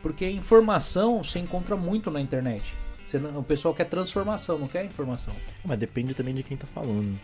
Porque 0.00 0.28
informação 0.28 1.22
você 1.22 1.40
encontra 1.40 1.76
muito 1.76 2.10
na 2.10 2.20
internet. 2.20 2.72
Não- 3.18 3.40
o 3.40 3.42
pessoal 3.44 3.74
quer 3.74 3.84
transformação, 3.84 4.58
não 4.58 4.68
quer 4.68 4.84
informação. 4.84 5.34
Mas 5.64 5.78
depende 5.78 6.14
também 6.14 6.34
de 6.34 6.42
quem 6.42 6.56
tá 6.56 6.66
falando. 6.66 7.18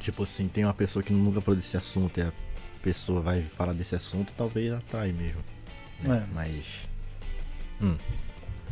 Tipo 0.00 0.22
assim, 0.24 0.46
tem 0.48 0.64
uma 0.64 0.74
pessoa 0.74 1.02
que 1.02 1.12
nunca 1.12 1.40
falou 1.40 1.56
desse 1.58 1.76
assunto 1.76 2.18
e 2.18 2.22
a 2.22 2.32
pessoa 2.82 3.20
vai 3.20 3.42
falar 3.42 3.72
desse 3.72 3.94
assunto, 3.94 4.32
talvez 4.36 4.72
atrai 4.72 5.12
mesmo. 5.12 5.40
né? 6.02 6.22
É. 6.24 6.34
Mas. 6.34 6.66
Hum. 7.80 7.96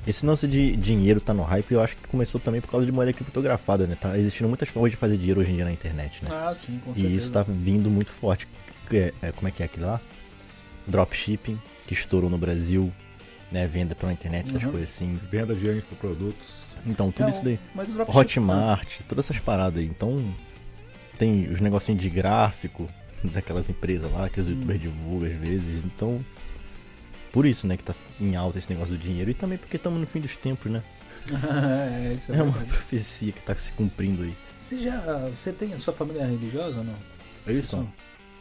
Esse 0.07 0.25
lance 0.27 0.47
de 0.47 0.77
dinheiro 0.77 1.19
tá 1.19 1.33
no 1.33 1.43
hype, 1.43 1.73
eu 1.73 1.81
acho 1.81 1.97
que 1.97 2.07
começou 2.09 2.39
também 2.39 2.61
por 2.61 2.69
causa 2.71 2.85
de 2.85 2.93
moeda 2.93 3.11
criptografada, 3.13 3.87
né? 3.87 3.97
Tá 3.99 4.19
existindo 4.19 4.49
muitas 4.49 4.69
formas 4.69 4.91
de 4.91 4.99
fazer 4.99 5.17
dinheiro 5.17 5.41
hoje 5.41 5.51
em 5.53 5.55
dia 5.57 5.65
na 5.65 5.73
internet, 5.73 6.23
né? 6.23 6.31
Ah, 6.31 6.55
sim, 6.55 6.79
com 6.85 6.93
certeza. 6.95 7.09
E 7.15 7.17
isso 7.17 7.33
tá 7.33 7.43
vindo 7.43 7.89
muito 7.91 8.13
forte. 8.13 8.47
É- 8.93 9.15
é, 9.23 9.33
como 9.33 9.49
é 9.49 9.51
que 9.51 9.63
é 9.63 9.67
aquilo 9.67 9.87
lá? 9.87 9.99
Dropshipping, 10.87 11.59
que 11.87 11.95
estourou 11.95 12.29
no 12.29 12.37
Brasil, 12.37 12.93
né? 13.53 13.67
Venda 13.67 13.95
pela 13.95 14.13
internet, 14.13 14.49
essas 14.49 14.63
Uhum. 14.65 14.71
coisas 14.73 14.91
assim. 14.91 15.13
Venda 15.31 15.55
de 15.55 15.69
infoprodutos. 15.71 16.75
Então, 16.87 17.11
tudo 17.11 17.27
É, 17.27 17.31
isso 17.31 17.43
daí. 17.45 17.59
mas 17.75 17.89
o 17.89 17.93
dropshipping- 17.93 18.19
Hotmart, 18.19 19.01
todas 19.09 19.25
essas 19.27 19.41
paradas 19.41 19.79
aí. 19.81 19.87
Então, 19.87 20.23
tem 21.19 21.49
os 21.49 21.61
negocinhos 21.61 22.01
de 22.03 22.11
gráfico 22.11 22.89
daquelas 23.25 23.69
empresas 23.71 24.11
lá 24.13 24.29
que 24.29 24.41
os 24.41 24.49
Hum. 24.49 24.51
youtubers 24.53 24.81
divulgam 24.81 25.29
às 25.31 25.37
vezes. 25.39 25.85
Então, 25.85 26.25
por 27.33 27.47
isso, 27.47 27.67
né, 27.67 27.77
que 27.77 27.83
tá 27.85 27.95
em 28.21 28.37
alta 28.37 28.59
esse 28.59 28.71
negócio 28.71 28.95
do 28.95 28.99
dinheiro. 28.99 29.31
E 29.31 29.35
também 29.35 29.57
porque 29.59 29.77
estamos 29.77 29.99
no 30.01 30.07
fim 30.07 30.21
dos 30.21 30.37
tempos, 30.37 30.71
né? 30.71 30.83
é, 32.11 32.15
isso 32.15 32.33
é, 32.33 32.37
É 32.37 32.43
uma 32.43 32.53
profecia 32.53 33.33
que 33.33 33.43
tá 33.43 33.55
se 33.57 33.73
cumprindo 33.73 34.23
aí. 34.25 34.35
Você 34.61 34.79
já. 34.79 35.01
Você 35.29 35.53
tem 35.53 35.73
a 35.75 35.79
sua 35.79 35.95
família 35.95 36.27
religiosa 36.27 36.79
ou 36.79 36.85
não? 36.85 36.97
É 37.47 37.53
isso? 37.53 37.87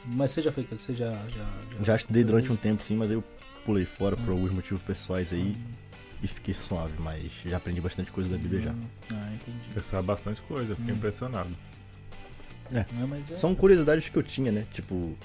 Mas 0.06 0.32
você 0.32 0.42
já 0.42 0.52
foi. 0.52 0.66
Você 0.70 0.94
já. 0.94 1.12
Já, 1.30 1.46
Já 1.82 1.96
estudei 1.96 2.24
durante 2.26 2.52
um 2.52 2.56
tempo 2.58 2.84
sim, 2.84 2.96
mas 2.98 3.10
eu 3.10 3.24
pulei 3.66 3.86
fora 3.86 4.16
por 4.18 4.30
alguns 4.30 4.52
motivos 4.52 4.82
pessoais 4.84 5.32
aí 5.34 5.56
e 6.22 6.28
fiquei 6.28 6.54
suave. 6.54 6.94
Mas 7.00 7.32
já 7.46 7.58
aprendi 7.58 7.82
bastante 7.82 8.12
coisa 8.12 8.30
da 8.30 8.38
Bíblia 8.38 8.62
já. 8.62 8.72
Hum, 8.72 8.82
Ah, 9.14 9.32
entendi. 9.34 9.66
Você 9.74 9.82
sabe 9.84 10.08
bastante 10.08 10.42
coisa, 10.42 10.72
eu 10.72 10.76
fiquei 10.76 10.94
Hum. 10.94 10.98
impressionado. 10.98 11.50
Não, 12.72 13.08
mas 13.08 13.30
é- 13.32 13.36
São 13.36 13.54
curiosidades 13.54 14.10
que 14.10 14.18
eu 14.18 14.24
tinha, 14.24 14.52
né? 14.52 14.66
Tipo, 14.72 15.16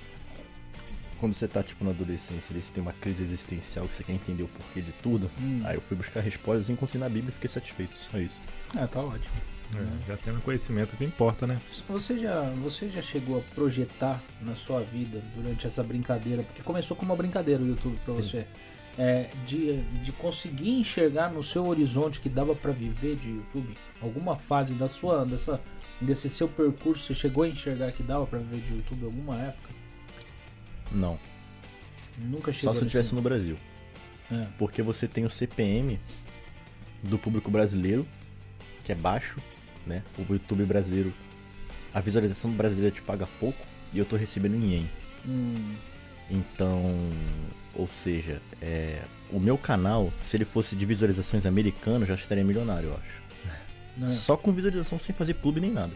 quando 1.19 1.35
você 1.35 1.49
tá 1.49 1.63
tipo 1.63 1.85
na 1.85 1.91
adolescência, 1.91 2.53
ali, 2.53 2.61
você 2.63 2.71
tem 2.73 2.83
uma 2.83 2.93
crise 2.93 3.23
existencial 3.23 3.89
que 3.89 3.95
você 3.95 4.05
quer 4.05 4.13
entender 4.13 4.43
o 4.43 4.49
porquê 4.49 4.83
de 4.83 4.93
tudo. 5.03 5.31
Hum. 5.41 5.63
Aí 5.65 5.77
eu 5.77 5.81
fui 5.81 5.97
buscar 5.97 6.21
respostas, 6.21 6.69
encontrei 6.69 7.01
na 7.01 7.09
Bíblia 7.09 7.31
e 7.31 7.33
fiquei 7.33 7.49
satisfeito. 7.49 7.95
Só 8.11 8.19
isso. 8.19 8.37
Ah, 8.77 8.87
tá 8.87 9.01
ótimo. 9.01 9.35
É, 9.77 10.09
já 10.09 10.17
tendo 10.17 10.41
conhecimento 10.41 10.97
que 10.97 11.05
importa, 11.05 11.47
né? 11.47 11.61
Você 11.89 12.19
já, 12.19 12.43
você 12.63 12.89
já 12.89 13.03
chegou 13.03 13.39
a 13.39 13.55
projetar 13.55 14.23
na 14.41 14.55
sua 14.55 14.81
vida 14.81 15.23
durante 15.37 15.67
essa 15.67 15.83
brincadeira? 15.83 16.43
Porque 16.43 16.63
começou 16.63 16.97
como 16.97 17.13
uma 17.13 17.17
brincadeira 17.17 17.63
o 17.63 17.67
YouTube 17.67 17.99
pra 18.05 18.15
Sim. 18.15 18.23
você. 18.23 18.47
É, 18.97 19.31
de, 19.47 19.83
de 20.03 20.11
conseguir 20.13 20.71
enxergar 20.71 21.31
no 21.31 21.45
seu 21.45 21.67
horizonte 21.67 22.19
que 22.19 22.29
dava 22.29 22.55
pra 22.55 22.73
viver 22.73 23.17
de 23.17 23.29
YouTube? 23.29 23.77
Alguma 24.01 24.37
fase 24.37 24.75
da 24.75 24.89
sua, 24.89 25.25
dessa, 25.25 25.61
desse 26.01 26.29
seu 26.31 26.49
percurso 26.49 27.05
você 27.05 27.15
chegou 27.15 27.45
a 27.45 27.49
enxergar 27.49 27.93
que 27.93 28.03
dava 28.03 28.27
pra 28.27 28.39
viver 28.39 28.63
de 28.63 28.75
YouTube 28.75 29.05
alguma 29.05 29.37
época? 29.37 29.69
Não. 30.91 31.19
Nunca 32.17 32.53
Só 32.53 32.59
chegou 32.59 32.75
se 32.75 32.81
eu 32.81 32.87
estivesse 32.87 33.15
no 33.15 33.21
Brasil. 33.23 33.57
É. 34.33 34.47
Porque 34.59 34.83
você 34.83 35.07
tem 35.07 35.25
o 35.25 35.31
CPM 35.31 36.01
do 37.03 37.19
público 37.19 37.51
brasileiro, 37.51 38.07
que 38.83 38.91
é 38.91 38.95
baixo, 38.95 39.41
né? 39.89 40.03
O 40.19 40.33
YouTube 40.33 40.65
brasileiro, 40.65 41.13
a 41.93 42.01
visualização 42.01 42.51
brasileira 42.53 42.95
te 42.95 43.03
paga 43.03 43.27
pouco 43.41 43.59
e 43.95 43.99
eu 43.99 44.05
tô 44.05 44.17
recebendo 44.17 44.55
em 44.57 44.71
ien. 44.75 44.91
Hum, 45.27 45.75
Então, 46.31 46.95
ou 47.75 47.89
seja, 47.89 48.41
é, 48.61 49.01
o 49.33 49.41
meu 49.41 49.57
canal, 49.57 50.13
se 50.21 50.37
ele 50.37 50.45
fosse 50.45 50.77
de 50.77 50.85
visualizações 50.85 51.47
americanas, 51.47 52.07
já 52.09 52.15
estaria 52.15 52.45
milionário, 52.45 52.91
eu 52.91 52.95
acho. 52.95 53.23
né? 53.97 54.07
Só 54.09 54.37
com 54.37 54.53
visualização 54.53 54.99
sem 54.99 55.15
fazer 55.15 55.35
pub 55.35 55.57
nem 55.59 55.71
nada. 55.73 55.93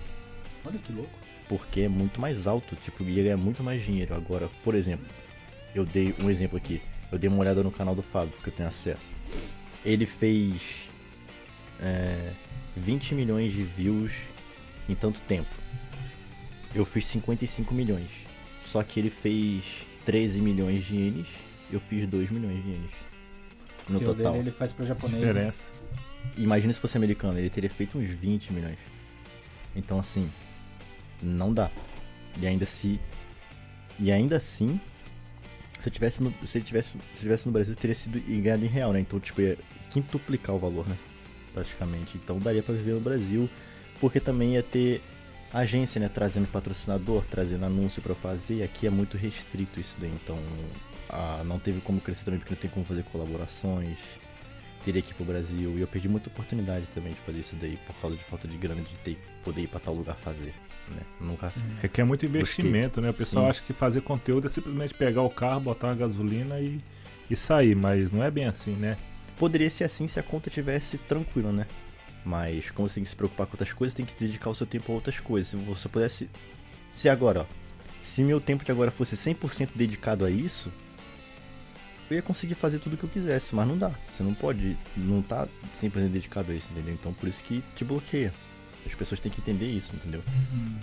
Olha 0.64 0.78
que 0.78 0.92
louco. 0.92 1.10
Porque 1.48 1.82
é 1.82 1.88
muito 1.88 2.20
mais 2.20 2.46
alto, 2.46 2.74
tipo, 2.76 3.02
ia 3.04 3.22
ganhar 3.24 3.36
muito 3.36 3.62
mais 3.62 3.82
dinheiro. 3.84 4.14
Agora, 4.14 4.48
por 4.64 4.74
exemplo, 4.74 5.04
eu 5.74 5.84
dei 5.84 6.14
um 6.22 6.30
exemplo 6.30 6.56
aqui. 6.56 6.80
Eu 7.10 7.18
dei 7.18 7.28
uma 7.28 7.38
olhada 7.40 7.62
no 7.62 7.70
canal 7.70 7.94
do 7.94 8.02
Fábio, 8.02 8.32
que 8.42 8.48
eu 8.48 8.52
tenho 8.54 8.68
acesso. 8.68 9.14
Ele 9.84 10.06
fez 10.06 10.88
é, 11.80 12.30
20 12.76 13.14
milhões 13.14 13.52
de 13.52 13.62
views 13.62 14.12
em 14.88 14.94
tanto 14.94 15.20
tempo. 15.22 15.50
Eu 16.74 16.84
fiz 16.84 17.06
55 17.06 17.74
milhões. 17.74 18.10
Só 18.58 18.82
que 18.82 18.98
ele 18.98 19.10
fez 19.10 19.86
13 20.04 20.40
milhões 20.40 20.84
de 20.84 20.94
ienes 20.94 21.28
eu 21.72 21.80
fiz 21.80 22.06
2 22.06 22.30
milhões 22.30 22.62
de 22.62 22.70
ienes. 22.70 22.90
No 23.88 23.98
total. 23.98 24.32
dele 24.32 24.44
ele 24.44 24.50
faz 24.50 24.72
pra 24.72 24.86
japonês. 24.86 25.34
né? 25.34 25.52
Imagina 26.36 26.72
se 26.72 26.80
fosse 26.80 26.96
americano, 26.96 27.38
ele 27.38 27.50
teria 27.50 27.70
feito 27.70 27.98
uns 27.98 28.08
20 28.08 28.52
milhões. 28.52 28.78
Então 29.74 29.98
assim, 29.98 30.30
não 31.22 31.52
dá. 31.52 31.70
E 32.38 32.46
ainda 32.46 32.66
se 32.66 33.00
e 33.98 34.12
ainda 34.12 34.36
assim, 34.36 34.80
se 35.78 35.88
eu 35.88 35.92
tivesse 35.92 36.22
no, 36.22 36.32
se 36.44 36.58
ele 36.58 36.64
tivesse, 36.64 36.90
se 37.12 37.18
eu 37.18 37.22
tivesse 37.22 37.46
no 37.46 37.52
Brasil, 37.52 37.74
teria 37.74 37.94
sido 37.94 38.18
e 38.18 38.40
ganhado 38.40 38.64
em 38.64 38.68
real, 38.68 38.92
né? 38.92 39.00
Então, 39.00 39.18
tipo, 39.18 39.40
ia 39.40 39.58
quintuplicar 39.90 40.54
o 40.54 40.58
valor, 40.58 40.88
né? 40.88 40.96
Praticamente. 41.52 42.16
Então 42.16 42.38
daria 42.38 42.62
pra 42.62 42.74
viver 42.74 42.94
no 42.94 43.00
Brasil, 43.00 43.48
porque 44.00 44.20
também 44.20 44.54
ia 44.54 44.62
ter 44.62 45.02
agência, 45.52 46.00
né, 46.00 46.08
trazendo 46.08 46.46
patrocinador, 46.46 47.24
trazendo 47.30 47.64
anúncio 47.64 48.00
pra 48.00 48.14
fazer. 48.14 48.56
E 48.56 48.62
aqui 48.62 48.86
é 48.86 48.90
muito 48.90 49.16
restrito 49.16 49.78
isso 49.78 49.96
daí, 50.00 50.12
então 50.22 50.38
ah, 51.08 51.42
não 51.44 51.58
teve 51.58 51.80
como 51.80 52.00
crescer 52.00 52.24
também 52.24 52.40
porque 52.40 52.54
não 52.54 52.60
tem 52.60 52.70
como 52.70 52.86
fazer 52.86 53.04
colaborações 53.04 53.98
teria 54.84 55.00
que 55.00 55.12
ir 55.12 55.14
pro 55.14 55.24
Brasil. 55.24 55.76
E 55.76 55.80
eu 55.80 55.86
perdi 55.86 56.08
muita 56.08 56.28
oportunidade 56.28 56.86
também 56.94 57.12
de 57.12 57.20
fazer 57.20 57.40
isso 57.40 57.56
daí 57.56 57.78
por 57.86 57.94
causa 57.96 58.16
de 58.16 58.24
falta 58.24 58.46
de 58.46 58.56
grana 58.56 58.82
de 58.82 58.94
ter 58.98 59.18
poder 59.44 59.62
ir 59.62 59.66
pra 59.68 59.80
tal 59.80 59.94
lugar 59.94 60.16
fazer. 60.16 60.54
Né? 60.88 61.02
Nunca. 61.20 61.52
Requer 61.80 62.04
muito 62.04 62.26
investimento, 62.26 63.00
né? 63.00 63.10
O 63.10 63.14
pessoal 63.14 63.44
Sim. 63.46 63.50
acha 63.50 63.62
que 63.62 63.72
fazer 63.72 64.02
conteúdo 64.02 64.46
é 64.46 64.50
simplesmente 64.50 64.94
pegar 64.94 65.22
o 65.22 65.30
carro, 65.30 65.60
botar 65.60 65.88
uma 65.88 65.94
gasolina 65.94 66.58
e, 66.60 66.80
e 67.30 67.36
sair, 67.36 67.74
mas 67.74 68.10
não 68.10 68.22
é 68.22 68.30
bem 68.30 68.46
assim, 68.46 68.72
né? 68.72 68.96
Poderia 69.42 69.68
ser 69.68 69.82
assim 69.82 70.06
se 70.06 70.20
a 70.20 70.22
conta 70.22 70.48
tivesse 70.48 70.96
tranquila, 70.96 71.50
né? 71.50 71.66
Mas 72.24 72.70
como 72.70 72.88
você 72.88 72.94
tem 72.94 73.02
que 73.02 73.10
se 73.10 73.16
preocupar 73.16 73.44
com 73.44 73.54
outras 73.54 73.72
coisas, 73.72 73.92
tem 73.92 74.06
que 74.06 74.14
dedicar 74.14 74.48
o 74.48 74.54
seu 74.54 74.64
tempo 74.64 74.92
a 74.92 74.94
outras 74.94 75.18
coisas. 75.18 75.48
Se 75.48 75.56
você 75.56 75.88
pudesse. 75.88 76.30
Se 76.92 77.08
agora, 77.08 77.40
ó. 77.40 77.46
Se 78.00 78.22
meu 78.22 78.40
tempo 78.40 78.64
de 78.64 78.70
agora 78.70 78.92
fosse 78.92 79.16
100% 79.16 79.70
dedicado 79.74 80.24
a 80.24 80.30
isso, 80.30 80.72
eu 82.08 82.14
ia 82.14 82.22
conseguir 82.22 82.54
fazer 82.54 82.78
tudo 82.78 82.92
o 82.92 82.96
que 82.96 83.02
eu 83.02 83.08
quisesse, 83.08 83.52
mas 83.52 83.66
não 83.66 83.76
dá. 83.76 83.90
Você 84.12 84.22
não 84.22 84.32
pode, 84.32 84.78
não 84.96 85.20
tá 85.20 85.48
100% 85.74 86.08
dedicado 86.08 86.52
a 86.52 86.54
isso, 86.54 86.68
entendeu? 86.70 86.94
Então 86.94 87.12
por 87.12 87.28
isso 87.28 87.42
que 87.42 87.64
te 87.74 87.84
bloqueia. 87.84 88.32
As 88.86 88.94
pessoas 88.94 89.18
têm 89.18 89.32
que 89.32 89.40
entender 89.40 89.66
isso, 89.66 89.96
entendeu? 89.96 90.22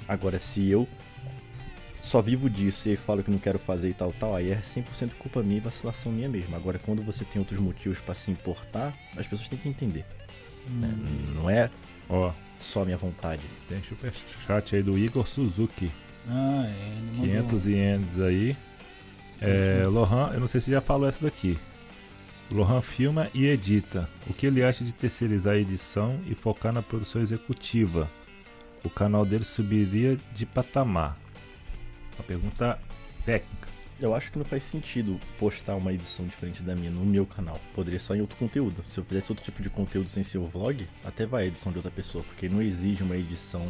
Agora, 0.06 0.38
se 0.38 0.68
eu 0.68 0.86
só 2.02 2.22
vivo 2.22 2.50
disso 2.50 2.90
e 2.90 2.96
falo 2.96 3.24
que 3.24 3.30
não 3.32 3.38
quero 3.40 3.60
fazer 3.60 3.90
e 3.90 3.94
tal, 3.94 4.12
tal, 4.14 4.36
aí 4.36 4.52
é 4.52 4.58
100% 4.62 5.12
culpa 5.20 5.42
minha 5.44 5.58
e 5.58 5.60
vacilação 5.62 6.12
minha 6.12 6.30
mesmo. 6.30 6.56
Agora, 6.56 6.80
quando 6.80 7.02
você 7.04 7.24
tem 7.26 7.40
outros 7.40 7.60
motivos 7.60 8.00
pra 8.00 8.16
se 8.16 8.32
importar, 8.32 8.94
as 9.18 9.28
pessoas 9.28 9.50
têm 9.50 9.60
que 9.60 9.68
entender. 9.70 10.06
né? 10.70 10.94
Não 11.36 11.50
é 11.50 11.70
Ó, 12.10 12.32
só 12.60 12.84
minha 12.86 12.98
vontade. 12.98 13.42
tem 13.68 13.82
superchat 13.84 14.76
aí 14.76 14.82
do 14.84 14.98
Igor 14.98 15.28
Suzuki. 15.28 15.92
Ah, 16.28 16.66
é. 16.68 16.90
Ele 16.98 17.02
mandou- 17.12 17.26
500 17.26 17.66
ienes 17.66 18.20
aí. 18.22 18.58
É, 19.42 19.84
Lohan, 19.88 20.32
eu 20.34 20.40
não 20.40 20.48
sei 20.48 20.60
se 20.62 20.70
já 20.72 20.82
falou 20.82 21.08
essa 21.08 21.24
daqui. 21.24 21.58
Lohan 22.52 22.82
filma 22.82 23.30
e 23.34 23.46
edita. 23.46 24.10
O 24.28 24.34
que 24.34 24.46
ele 24.48 24.64
acha 24.64 24.84
de 24.84 24.92
terceirizar 24.92 25.54
a 25.54 25.58
edição 25.58 26.20
e 26.28 26.34
focar 26.36 26.74
na 26.74 26.82
produção 26.82 27.22
executiva? 27.22 28.10
O 28.84 28.90
canal 28.90 29.26
dele 29.26 29.44
subiria 29.46 30.18
de 30.34 30.46
patamar. 30.46 31.18
Uma 32.20 32.26
pergunta 32.26 32.78
técnica. 33.26 33.70
Eu 34.00 34.14
acho 34.14 34.32
que 34.32 34.38
não 34.38 34.46
faz 34.46 34.64
sentido 34.64 35.20
postar 35.38 35.76
uma 35.76 35.92
edição 35.94 36.26
diferente 36.26 36.62
da 36.62 36.76
minha 36.76 36.92
no 36.92 37.06
meu 37.06 37.26
canal. 37.26 37.60
Poderia 37.74 38.00
só 38.00 38.14
em 38.16 38.22
outro 38.22 38.38
conteúdo. 38.38 38.84
Se 38.88 38.98
eu 39.00 39.04
fizesse 39.04 39.32
outro 39.32 39.44
tipo 39.44 39.62
de 39.62 39.70
conteúdo 39.70 40.10
sem 40.10 40.24
ser 40.24 40.38
o 40.38 40.48
vlog, 40.48 40.86
até 41.04 41.26
vai 41.26 41.44
a 41.44 41.48
edição 41.48 41.72
de 41.72 41.78
outra 41.78 41.92
pessoa, 41.92 42.24
porque 42.24 42.48
não 42.48 42.62
exige 42.62 43.04
uma 43.04 43.16
edição 43.16 43.70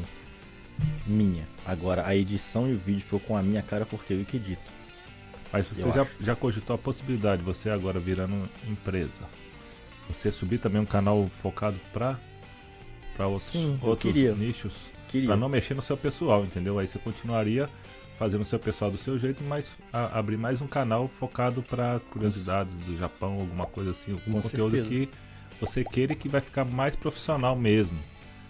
minha. 1.05 1.47
Agora, 1.65 2.05
a 2.07 2.15
edição 2.15 2.67
e 2.69 2.73
o 2.73 2.77
vídeo 2.77 3.01
ficou 3.01 3.19
com 3.19 3.35
a 3.37 3.41
minha 3.41 3.61
cara 3.61 3.85
porque 3.85 4.13
eu 4.13 4.25
que 4.25 4.37
edito. 4.37 4.71
Mas 5.51 5.65
você 5.67 5.87
Eu 5.87 5.91
já, 5.93 6.01
acho. 6.03 6.11
já 6.21 6.35
cogitou 6.35 6.75
a 6.75 6.79
possibilidade, 6.79 7.41
você 7.41 7.69
agora 7.71 7.99
virando 7.99 8.47
empresa, 8.67 9.21
você 10.07 10.31
subir 10.31 10.59
também 10.59 10.79
um 10.79 10.85
canal 10.85 11.27
focado 11.41 11.79
para 11.91 12.17
outros, 13.27 13.43
Sim, 13.51 13.79
outros 13.81 14.13
queria. 14.13 14.33
nichos? 14.35 14.91
Queria. 15.07 15.29
Pra 15.29 15.35
não 15.37 15.49
mexer 15.49 15.73
no 15.73 15.81
seu 15.81 15.97
pessoal, 15.97 16.45
entendeu? 16.45 16.77
Aí 16.77 16.87
você 16.87 16.99
continuaria 16.99 17.67
fazendo 18.19 18.41
o 18.41 18.45
seu 18.45 18.59
pessoal 18.59 18.91
do 18.91 18.97
seu 18.97 19.17
jeito, 19.17 19.41
mas 19.43 19.71
a- 19.93 20.19
abrir 20.19 20.35
mais 20.37 20.61
um 20.61 20.67
canal 20.67 21.07
focado 21.07 21.63
para 21.63 22.01
curiosidades 22.11 22.75
do 22.75 22.97
Japão, 22.97 23.39
alguma 23.39 23.65
coisa 23.65 23.91
assim, 23.91 24.11
algum 24.11 24.33
Com 24.33 24.41
conteúdo 24.41 24.75
certeza. 24.75 24.89
que 25.07 25.09
você 25.59 25.83
queira 25.85 26.11
e 26.11 26.15
que 26.17 26.27
vai 26.27 26.41
ficar 26.41 26.65
mais 26.65 26.95
profissional 26.97 27.55
mesmo. 27.55 27.97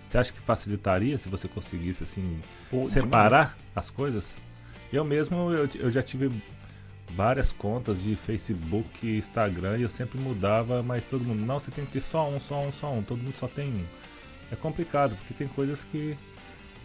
Você 0.09 0.17
acha 0.17 0.33
que 0.33 0.39
facilitaria 0.39 1.19
se 1.19 1.29
você 1.29 1.47
conseguisse 1.47 2.03
assim 2.03 2.41
Pô, 2.71 2.83
separar 2.85 3.55
as 3.75 3.91
coisas? 3.91 4.35
Eu 4.91 5.05
mesmo 5.05 5.51
eu, 5.51 5.69
eu 5.75 5.91
já 5.91 6.01
tive 6.01 6.31
várias 7.11 7.51
contas 7.51 8.01
de 8.01 8.15
Facebook 8.15 8.89
e 9.05 9.17
Instagram 9.19 9.77
e 9.77 9.83
eu 9.83 9.89
sempre 9.89 10.17
mudava, 10.19 10.81
mas 10.81 11.05
todo 11.05 11.23
mundo, 11.23 11.45
não, 11.45 11.59
você 11.59 11.69
tem 11.69 11.85
que 11.85 11.91
ter 11.91 12.01
só 12.01 12.27
um, 12.27 12.39
só 12.39 12.59
um, 12.59 12.71
só 12.71 12.91
um, 12.91 13.03
todo 13.03 13.21
mundo 13.21 13.37
só 13.37 13.47
tem 13.47 13.69
um. 13.69 13.85
É 14.51 14.55
complicado, 14.55 15.15
porque 15.15 15.33
tem 15.35 15.47
coisas 15.47 15.83
que 15.83 16.17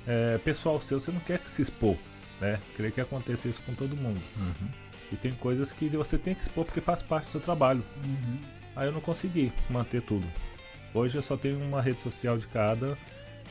é, 0.07 0.39
pessoal 0.45 0.79
seu 0.83 1.01
você 1.01 1.11
não 1.11 1.21
quer 1.21 1.41
se 1.47 1.63
expor, 1.63 1.97
né? 2.41 2.61
Queria 2.75 2.91
que 2.91 3.01
aconteça 3.01 3.49
isso 3.49 3.63
com 3.63 3.75
todo 3.75 3.97
mundo. 3.97 4.21
Uhum. 4.37 4.69
E 5.13 5.17
tem 5.17 5.33
coisas 5.33 5.73
que 5.73 5.89
você 5.89 6.19
tem 6.19 6.35
que 6.35 6.41
expor 6.41 6.65
porque 6.65 6.81
faz 6.81 7.03
parte 7.03 7.27
do 7.27 7.33
seu 7.33 7.41
trabalho. 7.41 7.83
Uhum. 8.05 8.39
Aí 8.75 8.89
eu 8.89 8.93
não 8.93 9.01
consegui 9.01 9.53
manter 9.71 10.03
tudo. 10.03 10.27
Hoje 10.93 11.17
eu 11.17 11.23
só 11.23 11.37
tenho 11.37 11.59
uma 11.61 11.83
rede 11.83 12.01
social 12.01 12.39
de 12.39 12.47
cada 12.47 12.97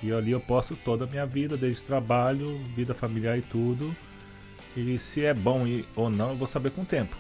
e 0.01 0.11
ali 0.11 0.31
eu 0.31 0.39
posto 0.39 0.75
toda 0.75 1.05
a 1.05 1.07
minha 1.07 1.25
vida, 1.25 1.55
desde 1.55 1.83
trabalho, 1.83 2.61
vida 2.75 2.93
familiar 2.93 3.37
e 3.37 3.41
tudo. 3.41 3.95
E 4.75 4.97
se 4.97 5.23
é 5.23 5.33
bom 5.33 5.65
ou 5.95 6.09
não, 6.09 6.31
eu 6.31 6.35
vou 6.35 6.47
saber 6.47 6.71
com 6.71 6.81
o 6.81 6.85
tempo, 6.85 7.15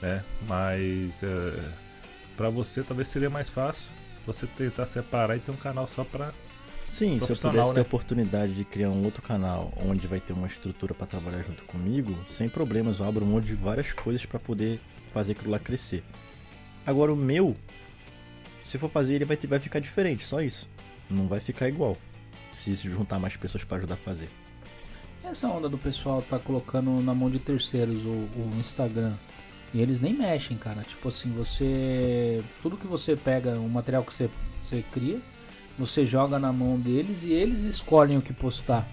né? 0.00 0.22
Mas 0.46 1.22
é, 1.22 1.70
para 2.36 2.50
você 2.50 2.82
talvez 2.82 3.08
seria 3.08 3.30
mais 3.30 3.48
fácil 3.48 3.90
você 4.26 4.46
tentar 4.46 4.86
separar 4.86 5.36
e 5.36 5.40
ter 5.40 5.50
um 5.50 5.56
canal 5.56 5.86
só 5.86 6.04
pra. 6.04 6.32
Sim, 6.88 7.18
se 7.20 7.30
eu 7.30 7.36
pudesse 7.36 7.50
ter 7.52 7.70
a 7.70 7.74
né? 7.74 7.80
oportunidade 7.80 8.54
de 8.54 8.64
criar 8.64 8.90
um 8.90 9.04
outro 9.04 9.20
canal 9.20 9.72
onde 9.76 10.06
vai 10.06 10.20
ter 10.20 10.32
uma 10.32 10.46
estrutura 10.46 10.94
pra 10.94 11.06
trabalhar 11.06 11.42
junto 11.42 11.64
comigo, 11.64 12.16
sem 12.26 12.48
problemas, 12.48 13.00
eu 13.00 13.06
abro 13.06 13.26
mão 13.26 13.40
de 13.40 13.54
várias 13.54 13.92
coisas 13.92 14.24
pra 14.24 14.38
poder 14.38 14.80
fazer 15.12 15.32
aquilo 15.32 15.50
lá 15.50 15.58
crescer. 15.58 16.02
Agora 16.86 17.12
o 17.12 17.16
meu, 17.16 17.56
se 18.64 18.78
for 18.78 18.88
fazer, 18.88 19.14
ele 19.14 19.24
vai, 19.24 19.36
ter, 19.36 19.46
vai 19.46 19.58
ficar 19.58 19.80
diferente, 19.80 20.24
só 20.24 20.40
isso. 20.40 20.68
Não 21.10 21.26
vai 21.26 21.40
ficar 21.40 21.68
igual. 21.68 21.96
Se 22.52 22.74
juntar 22.74 23.18
mais 23.18 23.36
pessoas 23.36 23.64
pra 23.64 23.76
ajudar 23.76 23.94
a 23.94 23.98
fazer. 23.98 24.28
Essa 25.22 25.48
onda 25.48 25.68
do 25.68 25.76
pessoal 25.76 26.22
tá 26.22 26.38
colocando 26.38 26.90
na 27.02 27.14
mão 27.14 27.28
de 27.28 27.38
terceiros 27.38 28.04
o, 28.04 28.08
o 28.08 28.50
Instagram. 28.58 29.14
E 29.74 29.80
eles 29.80 30.00
nem 30.00 30.14
mexem, 30.14 30.56
cara. 30.56 30.82
Tipo 30.82 31.08
assim, 31.08 31.30
você. 31.32 32.42
Tudo 32.62 32.76
que 32.76 32.86
você 32.86 33.16
pega, 33.16 33.58
o 33.58 33.68
material 33.68 34.04
que 34.04 34.14
você, 34.14 34.30
você 34.62 34.84
cria, 34.92 35.20
você 35.78 36.06
joga 36.06 36.38
na 36.38 36.52
mão 36.52 36.78
deles 36.78 37.22
e 37.22 37.32
eles 37.32 37.64
escolhem 37.64 38.18
o 38.18 38.22
que 38.22 38.32
postar. 38.32 38.86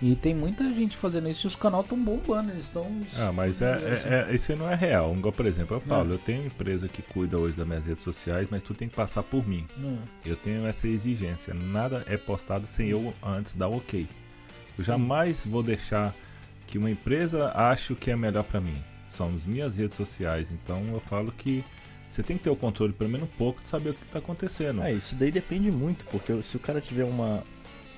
E 0.00 0.16
tem 0.16 0.34
muita 0.34 0.64
gente 0.74 0.96
fazendo 0.96 1.28
isso 1.28 1.46
e 1.46 1.48
os 1.48 1.54
canais 1.54 1.84
estão 1.84 1.96
bombando, 1.96 2.50
eles 2.50 2.64
estão. 2.64 2.90
Ah, 3.16 3.30
mas 3.30 3.62
é, 3.62 3.70
é, 3.70 4.28
é- 4.30 4.34
isso 4.34 4.54
não 4.56 4.68
é 4.68 4.74
real. 4.74 5.14
Igual, 5.16 5.32
por 5.32 5.46
exemplo, 5.46 5.76
eu 5.76 5.80
falo, 5.80 6.14
eu 6.14 6.18
tenho 6.18 6.44
empresa 6.44 6.88
que 6.88 7.00
cuida 7.02 7.38
hoje 7.38 7.56
das 7.56 7.64
minhas 7.64 7.86
redes 7.86 8.02
sociais, 8.02 8.48
mas 8.50 8.64
tu 8.64 8.74
tem 8.74 8.88
que 8.88 8.96
passar 8.96 9.22
por 9.22 9.46
mim. 9.46 9.64
Hum, 9.78 9.98
Eu 10.24 10.34
tenho 10.34 10.66
essa 10.66 10.88
exigência. 10.88 11.54
Nada 11.54 12.02
é 12.08 12.16
postado 12.16 12.66
sem 12.66 12.88
eu 12.88 13.14
antes 13.22 13.54
dar 13.54 13.68
o 13.68 13.76
ok. 13.76 14.08
Eu 14.76 14.82
jamais 14.82 15.46
vou 15.46 15.62
deixar 15.62 16.12
que 16.66 16.78
uma 16.78 16.90
empresa 16.90 17.52
ache 17.54 17.92
o 17.92 17.96
que 17.96 18.10
é 18.10 18.16
melhor 18.16 18.42
pra 18.42 18.60
mim. 18.60 18.74
São 19.08 19.28
as 19.36 19.46
minhas 19.46 19.76
redes 19.76 19.94
sociais. 19.94 20.50
Então 20.50 20.82
eu 20.92 20.98
falo 20.98 21.30
que 21.30 21.62
você 22.12 22.22
tem 22.22 22.36
que 22.36 22.44
ter 22.44 22.50
o 22.50 22.56
controle, 22.56 22.92
pelo 22.92 23.08
menos 23.08 23.26
um 23.26 23.36
pouco, 23.38 23.62
de 23.62 23.68
saber 23.68 23.90
o 23.90 23.94
que 23.94 24.04
está 24.04 24.18
acontecendo. 24.18 24.82
É, 24.82 24.92
isso 24.92 25.16
daí 25.16 25.30
depende 25.30 25.70
muito, 25.70 26.04
porque 26.06 26.42
se 26.42 26.54
o 26.56 26.60
cara 26.60 26.78
tiver 26.78 27.04
uma, 27.04 27.42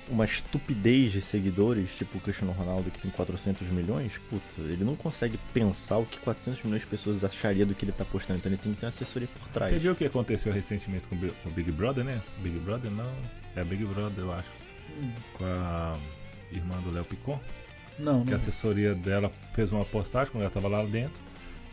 uma 0.07 0.23
estupidez 0.23 1.11
de 1.11 1.21
seguidores, 1.21 1.97
tipo 1.97 2.17
o 2.17 2.21
Cristiano 2.21 2.53
Ronaldo 2.53 2.89
que 2.89 2.99
tem 2.99 3.11
400 3.11 3.67
milhões, 3.67 4.17
puta, 4.29 4.61
ele 4.61 4.85
não 4.85 4.95
consegue 4.95 5.37
pensar 5.53 5.97
o 5.97 6.05
que 6.05 6.17
400 6.19 6.63
milhões 6.63 6.83
de 6.83 6.87
pessoas 6.87 7.25
acharia 7.25 7.65
do 7.65 7.75
que 7.75 7.83
ele 7.83 7.91
tá 7.91 8.05
postando, 8.05 8.39
então 8.39 8.49
ele 8.49 8.57
tem 8.57 8.71
que 8.71 8.79
ter 8.79 8.85
uma 8.85 8.89
assessoria 8.89 9.27
por 9.27 9.49
trás. 9.49 9.69
Você 9.69 9.79
viu 9.79 9.91
o 9.91 9.95
que 9.95 10.05
aconteceu 10.05 10.53
recentemente 10.53 11.05
com 11.07 11.15
o 11.15 11.51
Big 11.51 11.69
Brother, 11.73 12.05
né? 12.05 12.21
Big 12.41 12.57
Brother 12.59 12.89
não. 12.89 13.11
É 13.53 13.65
Big 13.65 13.83
Brother, 13.83 14.23
eu 14.23 14.31
acho. 14.31 14.51
Com 15.37 15.43
a 15.43 15.97
irmã 16.53 16.79
do 16.81 16.89
Léo 16.89 17.03
Picon. 17.03 17.37
Não, 17.99 18.23
que 18.23 18.29
a 18.29 18.31
não. 18.31 18.37
assessoria 18.37 18.95
dela 18.95 19.29
fez 19.53 19.73
uma 19.73 19.83
postagem 19.83 20.31
quando 20.31 20.43
ela 20.43 20.47
estava 20.47 20.69
lá 20.69 20.85
dentro 20.85 21.21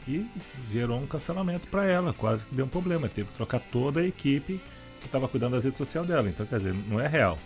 e 0.09 0.27
gerou 0.71 0.99
um 1.01 1.07
cancelamento 1.07 1.69
para 1.69 1.85
ela, 1.87 2.13
quase 2.13 2.45
que 2.47 2.55
deu 2.55 2.65
um 2.65 2.69
problema. 2.69 3.09
Teve 3.09 3.29
que 3.31 3.37
trocar 3.37 3.61
toda 3.61 4.01
a 4.01 4.07
equipe 4.07 4.61
que 5.01 5.07
estava 5.07 5.27
cuidando 5.29 5.53
das 5.53 5.65
redes 5.65 5.79
sociais 5.79 6.07
dela. 6.07 6.29
Então, 6.29 6.47
quer 6.47 6.59
dizer, 6.59 6.75
não 6.89 7.01
é 7.01 7.07
real. 7.09 7.39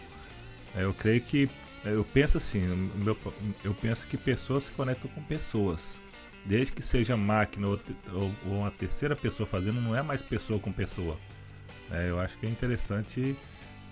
É, 0.75 0.83
Eu 0.85 0.93
creio 0.95 1.21
que 1.21 1.49
eu 1.85 2.05
penso 2.05 2.37
assim, 2.39 2.91
eu 3.63 3.73
penso 3.75 4.07
que 4.09 4.17
pessoas 4.17 4.65
se 4.65 4.71
conectam 4.73 5.09
com 5.15 5.23
pessoas. 5.23 5.99
Desde 6.45 6.73
que 6.73 6.83
seja 6.83 7.17
máquina 7.17 7.67
ou, 7.69 7.81
ou- 8.13 8.33
uma 8.45 8.71
terceira 8.71 9.15
pessoa 9.17 9.47
fazendo, 9.47 9.81
não 9.81 9.95
é 9.97 10.03
mais 10.03 10.21
pessoa 10.23 10.59
com 10.61 10.73
pessoa. 10.73 11.17
É, 11.91 12.11
eu 12.11 12.19
acho 12.21 12.37
que 12.39 12.47
é 12.47 12.49
interessante 12.49 13.37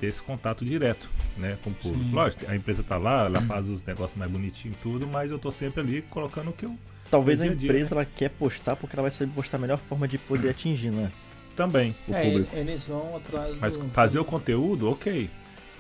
ter 0.01 0.07
esse 0.09 0.20
contato 0.23 0.65
direto 0.65 1.09
né, 1.36 1.57
com 1.62 1.70
o 1.70 1.74
público. 1.74 2.05
Sim. 2.05 2.12
Lógico, 2.12 2.51
a 2.51 2.57
empresa 2.57 2.82
tá 2.82 2.97
lá, 2.97 3.27
ela 3.27 3.41
faz 3.43 3.69
os 3.69 3.81
negócios 3.82 4.19
mais 4.19 4.31
bonitinhos 4.31 4.77
e 4.77 4.81
tudo, 4.81 5.07
mas 5.07 5.31
eu 5.31 5.39
tô 5.39 5.53
sempre 5.53 5.81
ali 5.81 6.03
colocando 6.03 6.51
o 6.51 6.53
que 6.53 6.65
eu, 6.66 6.77
Talvez 7.10 7.40
a 7.40 7.47
empresa 7.47 7.94
ela 7.94 8.05
quer 8.05 8.31
postar 8.31 8.76
porque 8.76 8.97
ela 8.97 9.02
vai 9.02 9.10
saber 9.10 9.32
postar 9.32 9.56
a 9.56 9.60
melhor 9.60 9.78
forma 9.78 10.09
de 10.09 10.18
poder 10.18 10.51
atingir, 10.51 10.90
né? 10.90 11.12
Também. 11.55 11.94
O 12.09 12.14
é, 12.14 12.24
público. 12.24 12.56
eles 12.56 12.85
vão 12.85 13.16
atrás 13.16 13.56
Mas 13.60 13.76
do... 13.76 13.89
fazer 13.90 14.18
o 14.18 14.24
conteúdo, 14.24 14.90
ok. 14.90 15.31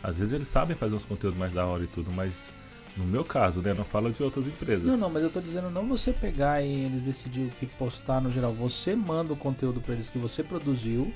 Às 0.02 0.18
vezes 0.18 0.32
eles 0.32 0.46
sabem 0.46 0.76
fazer 0.76 0.94
uns 0.94 1.04
conteúdos 1.04 1.38
mais 1.38 1.52
da 1.52 1.66
hora 1.66 1.82
e 1.82 1.86
tudo, 1.86 2.12
mas 2.12 2.54
no 2.96 3.04
meu 3.04 3.24
caso, 3.24 3.60
né? 3.60 3.74
Não 3.74 3.84
falo 3.84 4.12
de 4.12 4.22
outras 4.22 4.46
empresas. 4.46 4.84
Não, 4.84 4.96
não, 4.96 5.10
mas 5.10 5.22
eu 5.22 5.30
tô 5.30 5.40
dizendo 5.40 5.70
não 5.70 5.86
você 5.88 6.12
pegar 6.12 6.62
e 6.62 6.84
eles 6.84 7.02
decidir 7.02 7.46
o 7.46 7.50
que 7.50 7.66
postar 7.66 8.20
no 8.20 8.30
geral. 8.30 8.52
Você 8.52 8.94
manda 8.94 9.32
o 9.32 9.36
conteúdo 9.36 9.80
pra 9.80 9.94
eles 9.94 10.08
que 10.08 10.18
você 10.18 10.42
produziu 10.42 11.12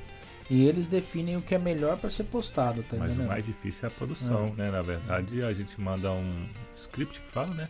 e 0.50 0.64
eles 0.66 0.86
definem 0.86 1.36
o 1.36 1.42
que 1.42 1.54
é 1.54 1.58
melhor 1.58 1.98
pra 1.98 2.08
ser 2.10 2.24
postado, 2.24 2.82
tá 2.82 2.96
Mas 2.96 3.16
o 3.16 3.22
mais 3.22 3.44
difícil 3.44 3.84
é 3.84 3.88
a 3.88 3.90
produção, 3.90 4.54
né? 4.54 4.70
Na 4.70 4.82
verdade, 4.82 5.42
a 5.42 5.52
gente 5.52 5.78
manda 5.80 6.10
um 6.12 6.46
script 6.76 7.20
que 7.20 7.26
fala, 7.32 7.54
né? 7.54 7.68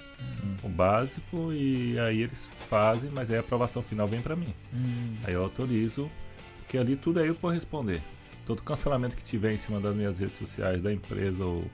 O 0.62 0.68
básico 0.68 1.52
e 1.52 1.98
aí 1.98 2.22
eles 2.22 2.50
fazem, 2.70 3.10
mas 3.10 3.30
aí 3.30 3.36
a 3.36 3.40
aprovação 3.40 3.82
final 3.82 4.06
vem 4.06 4.20
pra 4.20 4.36
mim. 4.36 4.54
Hum, 4.72 5.16
Aí 5.24 5.34
eu 5.34 5.42
autorizo, 5.42 6.10
porque 6.58 6.78
ali 6.78 6.94
tudo 6.96 7.20
é 7.20 7.28
eu 7.28 7.34
que 7.34 7.42
vou 7.42 7.50
responder. 7.50 8.00
Todo 8.46 8.62
cancelamento 8.62 9.16
que 9.16 9.22
tiver 9.24 9.52
em 9.52 9.58
cima 9.58 9.80
das 9.80 9.94
minhas 9.94 10.18
redes 10.18 10.36
sociais, 10.38 10.80
da 10.80 10.92
empresa 10.92 11.44
ou 11.44 11.64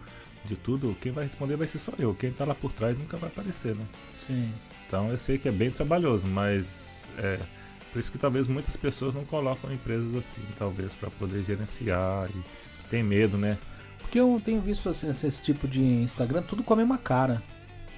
de 0.45 0.57
tudo, 0.57 0.97
quem 1.01 1.13
vai 1.13 1.25
responder 1.25 1.57
vai 1.57 1.67
ser 1.67 1.79
só 1.79 1.93
eu. 1.99 2.15
Quem 2.15 2.33
tá 2.33 2.45
lá 2.45 2.55
por 2.55 2.73
trás 2.73 2.99
nunca 2.99 3.17
vai 3.17 3.29
aparecer, 3.29 3.75
né? 3.75 3.85
sim. 4.27 4.53
Então 4.87 5.11
eu 5.11 5.19
sei 5.19 5.39
que 5.39 5.49
é 5.49 5.53
bem 5.53 5.71
trabalhoso, 5.71 6.27
mas 6.27 7.09
é 7.19 7.39
por 7.95 8.01
isso 8.01 8.11
que 8.11 8.19
talvez 8.19 8.49
muitas 8.49 8.77
pessoas 8.77 9.15
não 9.15 9.25
colocam 9.25 9.73
empresas 9.73 10.13
assim, 10.17 10.43
talvez 10.59 10.93
para 10.95 11.09
poder 11.11 11.45
gerenciar 11.45 12.29
e 12.35 12.43
tem 12.91 13.05
medo, 13.05 13.39
né? 13.39 13.57
Porque 14.01 14.19
eu 14.19 14.43
tenho 14.45 14.61
visto 14.61 14.89
assim, 14.89 15.09
esse, 15.09 15.25
esse 15.29 15.41
tipo 15.41 15.69
de 15.69 15.81
Instagram, 15.81 16.43
tudo 16.43 16.65
com 16.65 16.75
a 16.75 16.77
mesma 16.77 16.99
cara. 16.99 17.41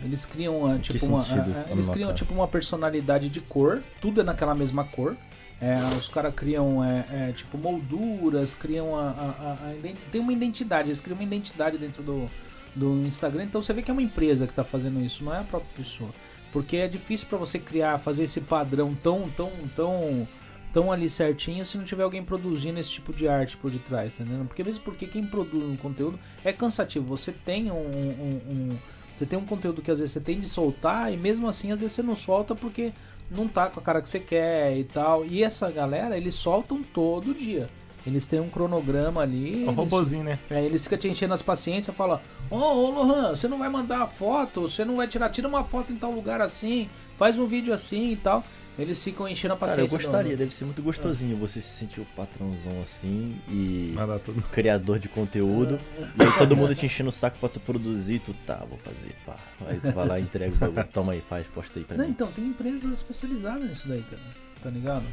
Eles 0.03 0.27
criam 0.27 0.79
que 0.81 0.93
tipo 0.93 1.07
uma, 1.07 1.25
com 1.25 1.33
ah, 1.33 1.65
a 1.67 1.71
eles 1.73 1.89
criam 1.89 2.09
cara? 2.09 2.15
tipo 2.19 2.35
uma 2.35 2.47
personalidade 2.47 3.31
de 3.31 3.41
cor, 3.41 3.83
tudo 3.99 4.21
é 4.21 4.23
naquela 4.23 4.55
mesma 4.55 4.85
cor. 4.85 5.17
É, 5.59 5.79
os 5.97 6.09
caras 6.09 6.35
criam 6.35 6.85
é, 6.85 7.07
é, 7.11 7.33
tipo 7.33 7.57
molduras, 7.57 8.55
criam 8.55 8.95
a, 8.95 9.09
a- 9.09 9.59
a- 9.65 9.71
a 9.71 10.11
tem 10.13 10.21
uma 10.21 10.31
identidade, 10.35 10.91
eles 10.91 11.01
criam 11.01 11.17
uma 11.17 11.25
identidade 11.25 11.79
dentro 11.79 12.03
do, 12.03 12.31
do 12.75 13.07
Instagram. 13.07 13.45
Então 13.45 13.63
você 13.63 13.73
vê 13.73 13.81
que 13.81 13.91
é 13.91 13.95
uma 13.95 14.03
empresa 14.03 14.45
que 14.45 14.53
está 14.53 14.63
fazendo 14.63 15.01
isso, 15.01 15.25
não 15.25 15.35
é 15.35 15.39
a 15.39 15.45
própria 15.45 15.71
pessoa. 15.75 16.11
Porque 16.53 16.77
é 16.79 16.89
difícil 16.89 17.27
para 17.29 17.39
você 17.39 17.59
criar, 17.59 17.99
fazer 17.99 18.25
esse 18.25 18.41
padrão 18.41 18.95
tão, 19.03 19.29
tão, 19.37 19.51
tão, 19.75 20.27
tão 20.73 20.91
ali 20.93 21.09
certinho 21.11 21.67
se 21.67 21.77
não 21.77 21.85
tiver 21.85 22.03
alguém 22.03 22.23
produzindo 22.25 22.79
esse 22.79 22.91
tipo 22.91 23.13
de 23.13 23.29
arte 23.29 23.57
por 23.57 23.71
detrás, 23.71 24.17
tá? 24.17 24.25
Porque 24.47 24.65
mesmo 24.65 24.83
porque 24.85 25.07
quem 25.07 25.27
produz 25.27 25.65
um 25.65 25.77
conteúdo 25.77 26.19
é 26.45 26.53
cansativo. 26.53 27.07
Você 27.17 27.33
tem 27.33 27.71
um, 27.71 27.75
um- 27.77 28.41
um- 28.73 28.79
você 29.17 29.25
tem 29.27 29.39
um 29.39 29.45
conteúdo 29.47 29.81
que 29.83 29.91
às 29.91 29.99
vezes 29.99 30.13
você 30.13 30.21
tem 30.21 30.39
de 30.39 30.49
soltar 30.49 31.13
e 31.13 31.17
mesmo 31.17 31.49
assim 31.49 31.73
às 31.73 31.81
vezes 31.81 31.95
você 31.95 32.03
não 32.03 32.15
solta 32.15 32.55
porque 32.55 32.93
não 33.31 33.49
tá 33.49 33.69
com 33.71 33.81
a 33.81 33.83
cara 33.83 34.01
que 34.03 34.09
você 34.09 34.21
quer 34.21 34.77
e 34.79 34.85
tal. 34.85 35.25
E 35.25 35.43
essa 35.43 35.71
galera, 35.71 36.17
eles 36.17 36.35
soltam 36.35 36.83
todo 36.83 37.35
dia. 37.35 37.67
Eles 38.07 38.25
têm 38.25 38.39
um 38.41 38.49
cronograma 38.49 39.21
ali. 39.21 39.53
É 39.53 39.57
um 39.59 39.63
eles- 39.65 39.75
robozinho, 39.77 40.23
né? 40.25 40.39
é, 40.49 40.65
eles 40.65 40.85
ficam 40.85 40.97
te 40.99 41.09
enchendo 41.09 41.35
as 41.35 41.43
paciências, 41.43 41.95
fala: 41.97 42.23
Ô, 42.51 42.57
ô 42.57 42.91
Lohan, 42.91 43.35
você 43.35 43.49
não 43.49 43.59
vai 43.59 43.69
mandar 43.69 44.03
a 44.03 44.07
foto, 44.07 44.63
você 44.63 44.85
não 44.85 44.97
vai 44.97 45.09
tirar, 45.09 45.29
tira 45.31 45.49
uma 45.49 45.65
foto 45.65 45.93
em 45.93 45.97
tal 45.97 46.13
lugar 46.13 46.41
assim, 46.41 46.89
faz 47.19 47.37
um 47.39 47.47
vídeo 47.47 47.75
assim 47.75 48.13
e 48.13 48.17
tal. 48.17 48.45
Eles 48.79 49.03
ficam 49.03 49.27
enchendo 49.27 49.55
a 49.55 49.57
Cara, 49.57 49.71
paciência. 49.71 49.95
eu 49.95 49.99
do- 49.99 50.03
gostaria, 50.05 50.37
deve 50.37 50.53
ser 50.55 50.67
muito 50.67 50.83
gostosinho 50.83 51.35
você 51.39 51.63
se 51.63 51.69
sentir 51.79 52.03
o 52.03 52.05
patrãozão 52.15 52.83
assim 52.83 53.35
e 53.49 53.93
Mandar 53.97 54.19
tudo. 54.19 54.43
criador 54.53 54.99
de 54.99 55.09
conteúdo. 55.09 55.81
E 55.99 56.23
aí 56.23 56.31
todo 56.37 56.55
mundo 56.55 56.75
te 56.75 56.85
enchendo 56.85 57.09
o 57.09 57.13
saco 57.13 57.39
pra 57.39 57.49
tu 57.49 57.59
produzir, 57.59 58.19
tu 58.19 58.35
tá, 58.47 58.63
vou 58.69 58.77
fazer, 58.79 59.15
pá. 59.25 59.37
Aí 59.67 59.81
tu 59.81 59.93
vai 59.93 60.07
lá 60.07 60.19
e 60.21 60.23
entrega 60.25 60.55
o 60.55 60.59
bagulho, 60.59 60.89
toma 60.93 61.13
aí, 61.13 61.23
faz, 61.27 61.47
posta 61.47 61.79
aí 61.79 61.87
pra 61.87 61.97
Não, 61.97 62.05
mim. 62.05 62.11
então, 62.11 62.31
tem 62.31 62.45
empresas 62.45 62.85
especializadas 62.93 63.67
nisso 63.67 63.89
daí, 63.89 64.03
cara. 64.03 64.23
Tá 64.63 64.69
ligado? 64.69 65.05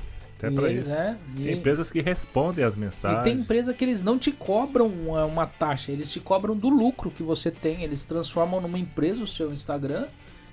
Até 0.44 0.52
E 0.54 0.56
pra 0.56 0.70
eles, 0.70 0.84
isso. 0.84 0.92
é, 0.94 1.18
e- 1.38 1.44
Tem 1.44 1.54
empresas 1.58 1.90
que 1.92 2.02
respondem 2.02 2.66
as 2.66 2.76
E 2.76 2.80
mensagens. 2.80 3.24
tem 3.24 3.34
empresa 3.42 3.74
que 3.74 3.84
eles 3.86 4.04
não 4.04 4.20
te 4.20 4.32
cobram 4.32 4.88
uma, 4.88 5.24
uma 5.26 5.48
taxa, 5.48 5.92
eles 5.92 6.12
te 6.12 6.20
cobram 6.20 6.56
do 6.56 6.68
lucro 6.70 7.10
que 7.12 7.24
você 7.24 7.50
tem. 7.50 7.84
Eles 7.84 8.06
transformam 8.06 8.60
numa 8.60 8.78
empresa 8.78 9.24
o 9.24 9.28
seu 9.28 9.54
Instagram 9.54 10.08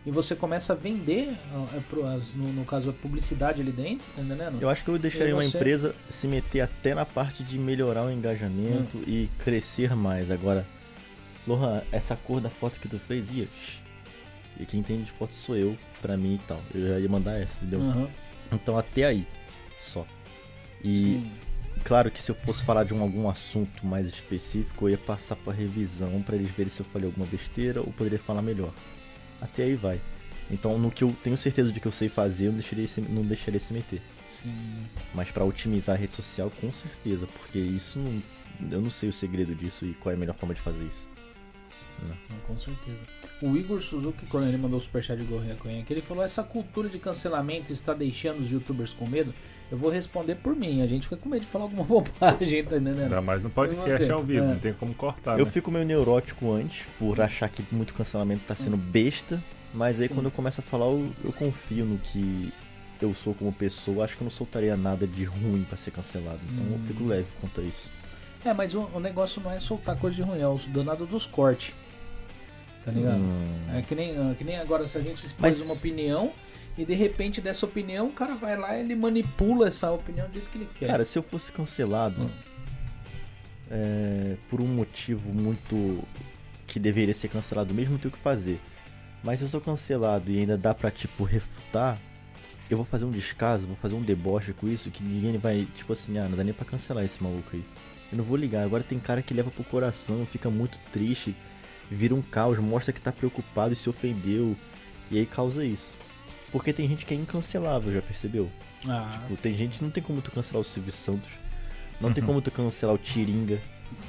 e 0.07 0.11
você 0.11 0.37
começa 0.37 0.73
a 0.73 0.77
vender, 0.77 1.31
é 1.53 2.15
as- 2.17 2.35
no, 2.35 2.65
caso, 2.65 2.91
a 2.91 2.93
publicidade 2.93 3.61
ali 3.61 3.73
dentro, 3.73 4.07
tá 4.15 4.23
entendendo? 4.23 4.59
Eu 4.61 4.69
acho 4.71 4.85
que 4.85 4.91
eu 4.91 4.99
deixaria 4.99 5.35
uma 5.35 5.43
você? 5.43 5.57
empresa 5.59 5.95
se 6.09 6.29
meter 6.29 6.61
até 6.61 6.95
na 6.95 7.05
parte 7.05 7.43
de 7.43 7.59
melhorar 7.59 8.05
o 8.07 8.11
engajamento 8.13 8.97
Hum. 8.99 9.03
e 9.07 9.29
crescer 9.41 9.97
mais. 9.97 10.31
Agora, 10.31 10.65
Lohan, 11.47 11.83
essa 11.91 12.15
cor 12.15 12.41
da 12.41 12.49
foto 12.51 12.79
que 12.79 12.87
tu 12.89 12.99
fez, 12.99 13.29
ia. 13.31 13.49
E 14.59 14.65
quem 14.67 14.81
entende 14.81 15.05
de 15.05 15.11
foto 15.13 15.33
sou 15.35 15.57
eu, 15.57 15.77
pra 16.03 16.17
mim 16.17 16.35
e 16.35 16.39
tal. 16.47 16.61
Eu 16.75 16.89
já 16.89 16.99
ia 17.01 17.09
mandar 17.09 17.39
essa, 17.41 17.59
entendeu? 17.65 17.81
Aham, 17.81 18.09
Então 18.53 18.77
até 18.77 19.05
aí, 19.05 19.27
só. 19.81 20.07
E 20.83 21.23
sim. 21.23 21.31
claro 21.85 22.11
que 22.11 22.21
se 22.23 22.31
eu 22.31 22.35
fosse 22.35 22.65
falar 22.65 22.85
de 22.85 22.95
um, 22.95 23.03
algum 23.03 23.29
assunto 23.29 23.87
mais 23.87 24.07
específico, 24.07 24.87
eu 24.87 24.91
ia 24.91 24.99
passar 24.99 25.37
pra 25.37 25.53
revisão 25.53 26.23
pra 26.23 26.37
eles 26.37 26.51
verem 26.53 26.71
se 26.71 26.81
eu 26.81 26.87
falei 26.87 27.07
alguma 27.07 27.27
besteira 27.27 27.81
ou 27.81 27.93
poderia 27.93 28.19
falar 28.19 28.43
melhor. 28.43 28.73
Até 29.41 29.65
aí 29.65 29.75
vai. 29.75 30.01
Então 30.51 30.79
no 30.79 30.91
que 30.91 31.05
eu 31.05 31.15
tenho 31.23 31.37
certeza 31.37 31.71
de 31.73 31.81
que 31.81 31.87
eu 31.87 31.93
sei 31.93 32.09
fazer, 32.09 32.47
eu 32.47 32.53
não 32.53 32.59
deixaria 32.59 32.89
se, 32.89 33.01
não 33.01 33.23
deixaria 33.23 33.61
se 33.61 33.73
meter. 33.73 34.03
sim. 34.43 34.85
Mas 35.15 35.31
pra 35.31 35.45
otimizar 35.45 35.97
a 35.97 35.99
rede 35.99 36.17
social, 36.17 36.51
com 36.61 36.73
certeza, 36.73 37.27
porque 37.27 37.59
isso 37.59 37.99
não, 37.99 38.23
eu 38.71 38.81
não 38.81 38.91
sei 38.91 39.09
o 39.09 39.13
segredo 39.13 39.55
disso 39.55 39.85
e 39.85 39.95
qual 39.95 40.13
é 40.13 40.17
a 40.17 40.19
melhor 40.19 40.35
forma 40.35 40.55
de 40.55 40.61
fazer 40.61 40.85
isso. 40.85 41.09
Não, 42.03 42.39
Com 42.47 42.59
certeza. 42.59 42.99
O 43.43 43.57
Igor 43.57 43.81
Suzuki, 43.83 44.27
quando 44.27 44.47
ele 44.47 44.57
mandou 44.57 44.79
o 44.79 44.83
superchat 44.83 45.19
de 45.19 45.25
Gorrinha 45.25 45.57
que 45.85 45.93
ele 45.93 46.03
falou: 46.03 46.25
essa 46.25 46.43
cultura 46.43 46.89
de 46.89 46.99
cancelamento 46.99 47.73
está 47.73 47.93
deixando 47.93 48.41
os 48.41 48.51
youtubers 48.51 48.93
com 48.93 49.07
medo. 49.07 49.35
Eu 49.71 49.79
vou 49.79 49.91
responder 49.91 50.35
por 50.35 50.55
mim. 50.57 50.83
A 50.83 50.87
gente 50.87 51.05
fica 51.05 51.17
com 51.17 51.29
medo 51.29 51.43
de 51.43 51.47
falar 51.47 51.65
alguma 51.65 51.85
bobagem, 51.85 52.65
tá 52.65 52.77
entendendo? 52.77 53.03
Ainda 53.03 53.21
mais 53.21 53.43
no 53.45 53.51
podcast 53.51 54.11
ao 54.11 54.23
vivo, 54.23 54.45
É. 54.45 54.49
não 54.49 54.59
tem 54.59 54.73
como 54.73 54.93
cortar. 54.95 55.39
Eu 55.39 55.45
né? 55.47 55.51
fico 55.51 55.71
meio 55.71 55.85
neurótico 55.85 56.51
antes, 56.53 56.87
por 56.99 57.21
achar 57.21 57.49
que 57.49 57.65
muito 57.73 57.95
cancelamento 57.95 58.43
tá 58.45 58.57
sendo 58.57 58.77
besta, 58.77 59.43
mas 59.73 60.01
aí 60.01 60.09
Sim. 60.09 60.15
quando 60.15 60.27
eu 60.27 60.33
começo 60.33 60.61
a 60.61 60.65
falar, 60.65 60.87
eu, 60.87 61.11
eu 61.25 61.33
confio 61.33 61.85
no 61.85 61.99
que 61.99 62.53
eu 63.01 63.15
sou 63.15 63.33
como 63.33 63.53
pessoa, 63.53 64.05
acho 64.05 64.17
que 64.17 64.23
eu 64.23 64.27
não 64.27 64.31
soltaria 64.31 64.77
nada 64.77 65.07
de 65.07 65.25
ruim 65.25 65.65
pra 65.69 65.77
ser 65.77 65.91
cancelado. 65.93 66.41
Então 66.53 66.67
eu 66.67 66.75
Hum. 66.75 66.85
fico 66.89 67.07
leve 67.07 67.27
quanto 67.41 67.61
a 67.61 67.65
isso. 67.65 67.89
É, 68.45 68.53
mas 68.53 68.75
o, 68.75 68.89
o 68.95 68.99
negócio 69.01 69.41
não 69.41 69.53
é 69.53 69.61
soltar 69.61 69.97
coisa 69.97 70.17
de 70.17 70.23
ruim, 70.23 70.41
é 70.41 70.49
o 70.49 70.59
danado 70.69 71.07
dos 71.07 71.27
cortes. 71.27 71.73
Tá 72.85 72.91
ligado? 72.91 73.19
Hum. 73.19 73.43
É 73.77 73.83
que 73.83 73.95
nem, 73.95 74.35
que 74.35 74.43
nem 74.43 74.57
agora, 74.59 74.89
se 74.89 74.99
a 74.99 75.01
gente 75.01 75.25
expôs 75.25 75.59
Mas- 75.59 75.61
uma 75.65 75.75
opinião 75.75 76.33
e 76.79 76.85
de 76.85 76.95
repente 76.95 77.41
dessa 77.41 77.67
opinião 77.67 78.09
o 78.09 78.13
cara 78.13 78.35
vai 78.35 78.57
lá 78.57 78.77
e 78.77 78.81
ele 78.81 78.95
manipula 78.95 79.69
essa 79.69 79.91
opinião 79.91 80.27
do 80.29 80.33
jeito 80.35 80.49
que 80.51 80.59
ele 80.59 80.69
quer. 80.75 80.87
Cara, 80.87 81.05
se 81.05 81.19
eu 81.19 81.23
fosse 81.23 81.51
cancelado 81.53 82.23
Hum. 82.23 82.31
é, 83.71 84.37
por 84.49 84.61
um 84.61 84.67
motivo 84.67 85.33
muito 85.33 86.03
que 86.67 86.79
deveria 86.79 87.15
ser 87.15 87.29
cancelado 87.29 87.75
mesmo, 87.75 87.93
não 87.95 87.99
tem 88.01 88.09
o 88.09 88.13
que 88.13 88.19
fazer. 88.19 88.61
Mas 89.23 89.39
se 89.39 89.45
eu 89.45 89.49
sou 89.49 89.61
cancelado 89.61 90.31
e 90.31 90.39
ainda 90.39 90.57
dá 90.57 90.73
pra, 90.75 90.91
tipo, 90.91 91.25
refutar, 91.25 91.99
eu 92.71 92.77
vou 92.77 92.87
fazer 92.87 93.05
um 93.05 93.11
descaso, 93.11 93.67
vou 93.67 93.77
fazer 93.77 93.95
um 93.97 94.03
deboche 94.03 94.53
com 94.53 94.69
isso 94.69 94.91
que 94.91 95.03
ninguém 95.03 95.37
vai, 95.37 95.67
tipo 95.75 95.93
assim, 95.93 96.17
ah, 96.19 96.29
não 96.29 96.37
dá 96.37 96.45
nem 96.45 96.55
pra 96.55 96.65
cancelar 96.65 97.05
esse 97.05 97.23
maluco 97.23 97.51
aí. 97.53 97.65
Eu 98.11 98.19
não 98.19 98.25
vou 98.25 98.37
ligar. 98.37 98.65
Agora 98.65 98.83
tem 98.83 98.99
cara 98.99 99.21
que 99.23 99.35
leva 99.35 99.51
pro 99.51 99.65
coração, 99.65 100.25
fica 100.25 100.49
muito 100.49 100.79
triste, 100.93 101.35
vira 101.91 102.15
um 102.15 102.23
caos, 102.23 102.59
mostra 102.59 102.93
que 102.93 103.01
tá 103.01 103.13
preocupado 103.13 103.73
e 103.73 103.77
se 103.77 103.91
ofendeu. 103.91 104.57
E 105.11 105.19
aí 105.19 105.27
causa 105.27 105.65
isso. 105.65 105.93
Porque 106.53 106.73
tem 106.73 106.89
gente 106.89 107.07
que 107.07 107.15
é 107.15 107.17
incancelável, 107.17 107.93
já 107.93 108.03
percebeu? 108.03 108.51
ah, 108.89 109.11
Tipo, 109.13 109.37
tem 109.41 109.57
gente, 109.57 109.83
não 109.83 109.91
tem 109.91 110.03
como 110.03 110.21
tu 110.21 110.31
cancelar 110.33 110.61
o 110.61 110.65
Silvio 110.65 110.93
Santos. 110.93 111.31
Não 112.01 112.13
tem 112.13 112.25
como 112.25 112.41
tu 112.41 112.51
cancelar 112.51 112.95
o 112.95 112.99
Tiringa, 112.99 113.61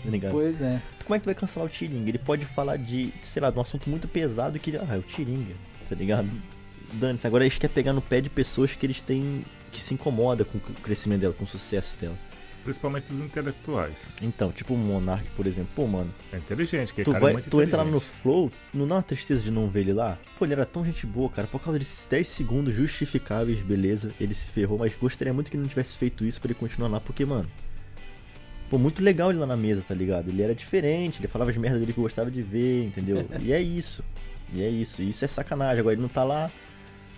tá 0.03 0.09
ligado? 0.09 0.31
pois 0.31 0.61
é. 0.61 0.81
Como 1.03 1.15
é 1.15 1.19
que 1.19 1.23
tu 1.23 1.26
vai 1.26 1.35
cancelar 1.35 1.68
o 1.68 1.69
Tiringa? 1.69 2.09
Ele 2.09 2.18
pode 2.18 2.45
falar 2.45 2.77
de, 2.77 3.13
sei 3.22 3.41
lá, 3.41 3.51
de 3.51 3.57
um 3.57 3.61
assunto 3.61 3.89
muito 3.89 4.07
pesado 4.07 4.57
que 4.59 4.69
ele, 4.72 4.77
ah, 4.77 4.95
é 4.95 4.97
o 4.97 5.01
Tiringa, 5.01 5.53
tá 5.89 5.95
ligado? 5.95 6.30
Dane-se, 6.93 7.27
agora 7.27 7.43
eles 7.43 7.57
querem 7.57 7.73
pegar 7.73 7.93
no 7.93 8.01
pé 8.01 8.22
de 8.22 8.30
pessoas 8.30 8.76
que 8.76 8.85
eles 8.85 9.01
têm, 9.01 9.45
que 9.72 9.81
se 9.81 9.93
incomoda 9.93 10.43
com 10.45 10.57
o 10.57 10.61
crescimento 10.61 11.22
dela, 11.22 11.34
com 11.34 11.43
o 11.43 11.47
sucesso 11.47 11.95
dela. 11.99 12.18
Principalmente 12.64 13.12
os 13.12 13.20
intelectuais. 13.20 14.14
Então, 14.22 14.52
tipo 14.52 14.74
o 14.74 14.78
Monark, 14.78 15.30
por 15.32 15.48
exemplo, 15.48 15.72
pô, 15.76 15.88
mano, 15.88 16.14
É 16.32 16.38
inteligente, 16.38 16.94
que 16.94 17.04
tu, 17.04 17.12
cara 17.12 17.22
vai, 17.22 17.32
é 17.32 17.34
muito 17.34 17.50
tu 17.50 17.62
entra 17.62 17.78
lá 17.78 17.86
no. 17.86 18.00
Flow, 18.00 18.52
não 18.74 18.88
dá 18.88 18.96
uma 18.96 19.04
tristeza 19.04 19.44
de 19.44 19.50
não 19.50 19.68
ver 19.68 19.82
ele 19.82 19.94
lá? 19.94 20.20
Pô, 20.38 20.46
ele 20.46 20.54
era 20.54 20.66
tão 20.66 20.86
gente 20.86 21.06
boa, 21.08 21.30
cara, 21.30 21.48
por 21.48 21.60
causa 21.60 21.80
desses 21.80 22.06
10 22.06 22.28
segundos 22.28 22.76
justificáveis, 22.76 23.60
beleza, 23.62 24.12
ele 24.20 24.34
se 24.36 24.46
ferrou, 24.46 24.78
mas 24.78 24.94
gostaria 24.96 25.34
muito 25.34 25.50
que 25.50 25.58
ele 25.58 25.64
não 25.64 25.70
tivesse 25.70 25.96
feito 25.96 26.24
isso 26.24 26.40
pra 26.40 26.50
ele 26.52 26.60
continuar 26.60 26.88
lá, 26.88 27.00
porque, 27.00 27.26
mano, 27.26 27.50
pô, 28.70 28.78
muito 28.78 29.02
legal 29.04 29.32
ele 29.32 29.40
lá 29.40 29.48
na 29.48 29.58
mesa, 29.58 29.82
tá 29.82 29.96
ligado? 29.96 30.30
Ele 30.30 30.42
era 30.44 30.54
diferente, 30.54 31.20
ele 31.20 31.28
falava 31.28 31.50
as 31.50 31.58
merdas 31.58 31.80
dele 31.80 31.94
que 31.94 32.00
eu 32.00 32.04
gostava 32.04 32.30
de 32.30 32.42
ver, 32.42 32.86
entendeu? 32.86 33.26
E 33.42 33.52
é 33.52 33.60
isso, 33.62 34.04
e 34.54 34.62
é 34.62 34.70
isso, 34.70 35.02
e 35.02 35.10
isso 35.10 35.26
é 35.26 35.28
sacanagem, 35.28 35.80
agora 35.80 35.96
ele 35.96 36.02
não 36.02 36.10
tá 36.10 36.24
lá... 36.24 36.52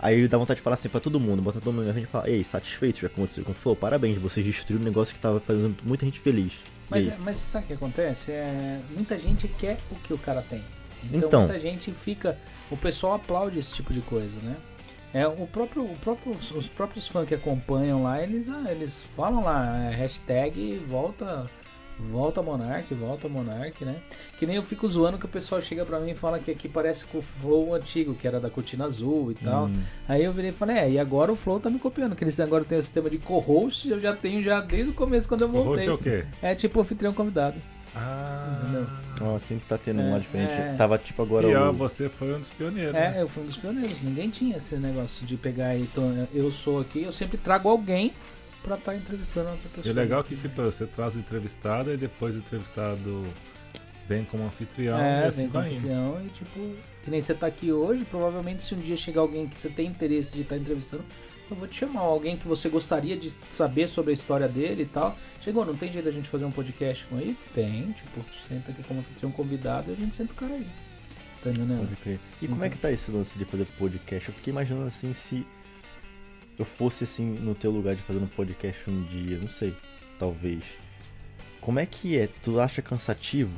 Aí 0.04 0.28
dá 0.28 0.38
vontade 0.38 0.58
de 0.58 0.62
falar 0.64 0.74
assim 0.74 0.90
pra 0.90 1.00
todo 1.00 1.18
mundo, 1.20 1.42
bota 1.42 1.62
todo 1.62 1.74
mundo 1.74 1.86
na 1.88 1.94
frente 1.94 2.06
e 2.06 2.12
fala, 2.12 2.30
ei, 2.30 2.44
satisfeito 2.44 3.00
já 3.00 3.08
aconteceu 3.08 3.44
com 3.46 3.54
o 3.54 3.56
Flow? 3.56 3.74
Parabéns, 3.76 4.18
vocês 4.18 4.46
destruíram 4.46 4.82
um 4.82 4.86
negócio 4.86 5.14
que 5.14 5.20
tava 5.20 5.40
fazendo 5.40 5.76
muita 5.84 6.04
gente 6.06 6.20
feliz. 6.20 6.52
Mas, 6.90 7.08
é- 7.08 7.18
mas 7.18 7.38
sabe 7.38 7.64
o 7.64 7.68
que 7.68 7.74
acontece? 7.74 8.32
É, 8.32 8.80
muita 8.92 9.18
gente 9.18 9.48
quer 9.48 9.78
o 9.90 9.96
que 9.96 10.14
o 10.14 10.18
cara 10.18 10.42
tem. 10.42 10.62
Então, 11.06 11.28
Então. 11.28 11.40
muita 11.44 11.60
gente 11.60 11.92
fica. 11.94 12.38
O 12.70 12.76
pessoal 12.76 13.14
aplaude 13.14 13.58
esse 13.60 13.74
tipo 13.74 13.94
de 13.94 14.02
coisa, 14.02 14.36
né? 14.42 14.58
É, 15.14 15.26
o 15.28 15.48
próprio, 15.48 15.84
o 15.86 15.96
próprio, 16.00 16.34
os 16.56 16.68
próprios 16.68 17.08
fãs 17.08 17.28
que 17.28 17.36
acompanham 17.36 18.04
lá, 18.04 18.22
eles, 18.22 18.50
ah, 18.50 18.66
eles 18.72 19.06
falam 19.16 19.44
lá, 19.44 19.86
é, 19.92 19.96
hashtag 19.96 20.82
volta, 20.88 21.50
volta 22.00 22.42
Monark, 22.42 22.94
volta 22.94 23.28
Monark, 23.30 23.84
né? 23.86 23.98
Que 24.38 24.46
nem 24.46 24.56
eu 24.56 24.64
fico 24.64 24.90
zoando 24.90 25.18
que 25.18 25.26
o 25.26 25.30
pessoal 25.30 25.62
chega 25.62 25.86
pra 25.86 26.00
mim 26.00 26.12
e 26.12 26.16
fala 26.16 26.40
que 26.40 26.52
aqui 26.52 26.68
parece 26.68 27.06
com 27.06 27.20
o 27.20 27.22
Flow 27.22 27.74
antigo, 27.76 28.14
que 28.14 28.28
era 28.28 28.40
da 28.40 28.50
cortina 28.50 28.86
azul 28.86 29.32
e 29.32 29.36
tal. 29.36 29.66
Hum. 29.68 29.82
Aí 30.08 30.24
eu 30.24 30.34
virei 30.34 30.50
e 30.50 30.54
falei, 30.54 30.78
é, 30.78 30.90
e 30.92 31.00
agora 31.00 31.32
o 31.32 31.36
Flow 31.36 31.60
tá 31.60 31.70
me 31.70 31.80
copiando, 31.80 32.16
que 32.16 32.24
eles 32.24 32.40
agora 32.40 32.64
tem 32.64 32.78
o 32.80 32.84
sistema 32.84 33.10
de 33.10 33.18
co-host, 33.18 33.90
eu 33.90 34.00
já 34.00 34.16
tenho 34.16 34.42
já 34.44 34.60
desde 34.62 34.92
o 34.92 34.94
começo 34.94 35.28
quando 35.28 35.42
eu 35.42 35.50
voltei. 35.50 35.84
Você 35.86 35.90
é 35.90 35.94
o 35.94 35.98
quê? 35.98 36.26
É 36.42 36.56
tipo 36.56 36.80
anfitrião 36.82 37.14
convidado. 37.14 37.56
Ah, 37.96 38.60
Entendeu? 38.64 38.88
Ó, 39.22 39.38
sempre 39.38 39.66
tá 39.68 39.78
tendo 39.78 40.02
É, 40.02 40.04
um 40.04 40.12
lá 40.14 40.18
diferente. 40.18 40.52
é. 40.52 40.74
Tava 40.76 40.98
tipo 40.98 41.22
agora 41.22 41.48
e 41.48 41.56
o... 41.56 41.72
você 41.74 42.10
foi 42.10 42.34
um 42.34 42.40
dos 42.40 42.50
pioneiros. 42.50 42.92
né? 42.94 43.18
É, 43.18 43.22
eu 43.22 43.30
fui 43.30 43.44
um 43.44 43.46
dos 43.46 43.58
pioneiros. 43.58 44.02
Ninguém 44.02 44.32
tinha 44.32 44.58
esse 44.58 44.76
negócio 44.78 45.24
de 45.28 45.38
pegar 45.38 45.76
e 45.78 45.86
to- 45.86 46.28
eu 46.34 46.52
sou 46.52 46.80
aqui, 46.82 47.04
eu 47.04 47.14
sempre 47.14 47.38
trago 47.38 47.70
alguém 47.70 48.12
pra 48.64 48.76
estar 48.76 48.96
entrevistando 48.96 49.50
outra 49.50 49.68
E 49.68 49.76
pessoa. 49.76 49.94
legal 49.94 50.22
é 50.22 50.24
que 50.24 50.36
tipo, 50.36 50.62
você 50.62 50.86
traz 50.88 51.16
o 51.16 51.20
entrevistado 51.20 51.94
e 51.94 51.98
depois 51.98 52.34
o 52.36 52.40
entrevistado 52.40 53.24
vem 54.08 54.24
como 54.26 54.44
anfitrião 54.46 54.98
e 54.98 55.02
É, 55.02 55.26
assim 55.26 55.42
vem 55.42 55.48
com 55.50 55.54
vai 55.54 55.68
indo. 55.70 55.76
anfitrião 55.78 56.26
e 56.26 56.30
tipo, 56.30 56.76
que 57.04 57.10
nem 57.12 57.22
você 57.22 57.34
tá 57.34 57.48
aqui 57.48 57.72
hoje, 57.72 58.04
provavelmente 58.06 58.64
se 58.64 58.74
um 58.74 58.80
dia 58.80 58.98
chegar 58.98 59.22
alguém 59.22 59.48
que 59.48 59.60
você 59.60 59.70
tem 59.70 59.88
interesse 59.88 60.34
de 60.34 60.42
estar 60.42 60.58
entrevistando, 60.58 61.04
eu 61.50 61.56
vou 61.58 61.68
te 61.68 61.78
chamar. 61.78 62.00
Alguém 62.02 62.36
que 62.38 62.48
você 62.48 62.68
gostaria 62.70 63.16
de 63.18 63.30
saber 63.50 63.88
sobre 63.88 64.12
a 64.12 64.14
história 64.14 64.48
dele 64.48 64.84
e 64.84 64.86
tal. 64.86 65.16
Chegou, 65.42 65.66
não 65.66 65.76
tem 65.76 65.92
jeito 65.92 66.06
da 66.06 66.12
gente 66.12 66.28
fazer 66.30 66.46
um 66.46 66.52
podcast 66.52 67.06
com 67.06 67.20
ele? 67.20 67.38
Tem, 67.54 67.92
tipo, 67.92 68.26
senta 68.48 68.72
aqui 68.72 68.82
como 68.84 69.02
anfitrião 69.02 69.32
convidado 69.32 69.92
e 69.92 69.94
a 69.94 69.96
gente 69.98 70.16
senta 70.16 70.32
o 70.32 70.36
cara 70.36 70.54
aí. 70.54 70.66
Tá 71.44 71.50
entendendo? 71.52 71.80
Pode 71.80 71.96
crer. 71.98 72.20
E 72.42 72.48
como 72.48 72.64
é 72.64 72.70
que 72.70 72.78
tá 72.78 72.90
esse 72.92 73.12
lance 73.12 73.38
de 73.38 73.44
fazer 73.46 73.66
podcast? 73.78 74.30
Eu 74.30 74.36
fiquei 74.36 74.52
imaginando 74.52 74.88
assim, 74.88 75.14
se 75.14 75.46
eu 76.58 76.66
fosse 76.66 77.04
assim 77.04 77.26
no 77.26 77.56
teu 77.56 77.72
lugar 77.72 77.96
de 77.96 78.02
fazer 78.02 78.20
um 78.20 78.28
podcast 78.28 78.90
um 78.90 79.04
dia, 79.04 79.38
não 79.40 79.50
sei, 79.50 79.76
talvez. 80.20 80.64
Como 81.62 81.80
é 81.80 81.86
que 81.86 82.18
é? 82.18 82.28
Tu 82.42 82.60
acha 82.60 82.82
cansativo 82.82 83.54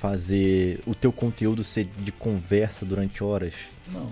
fazer 0.00 0.80
o 0.86 0.94
teu 0.94 1.10
conteúdo 1.12 1.64
ser 1.64 1.84
de 1.98 2.12
conversa 2.12 2.86
durante 2.86 3.22
horas? 3.24 3.54
Não. 3.92 4.08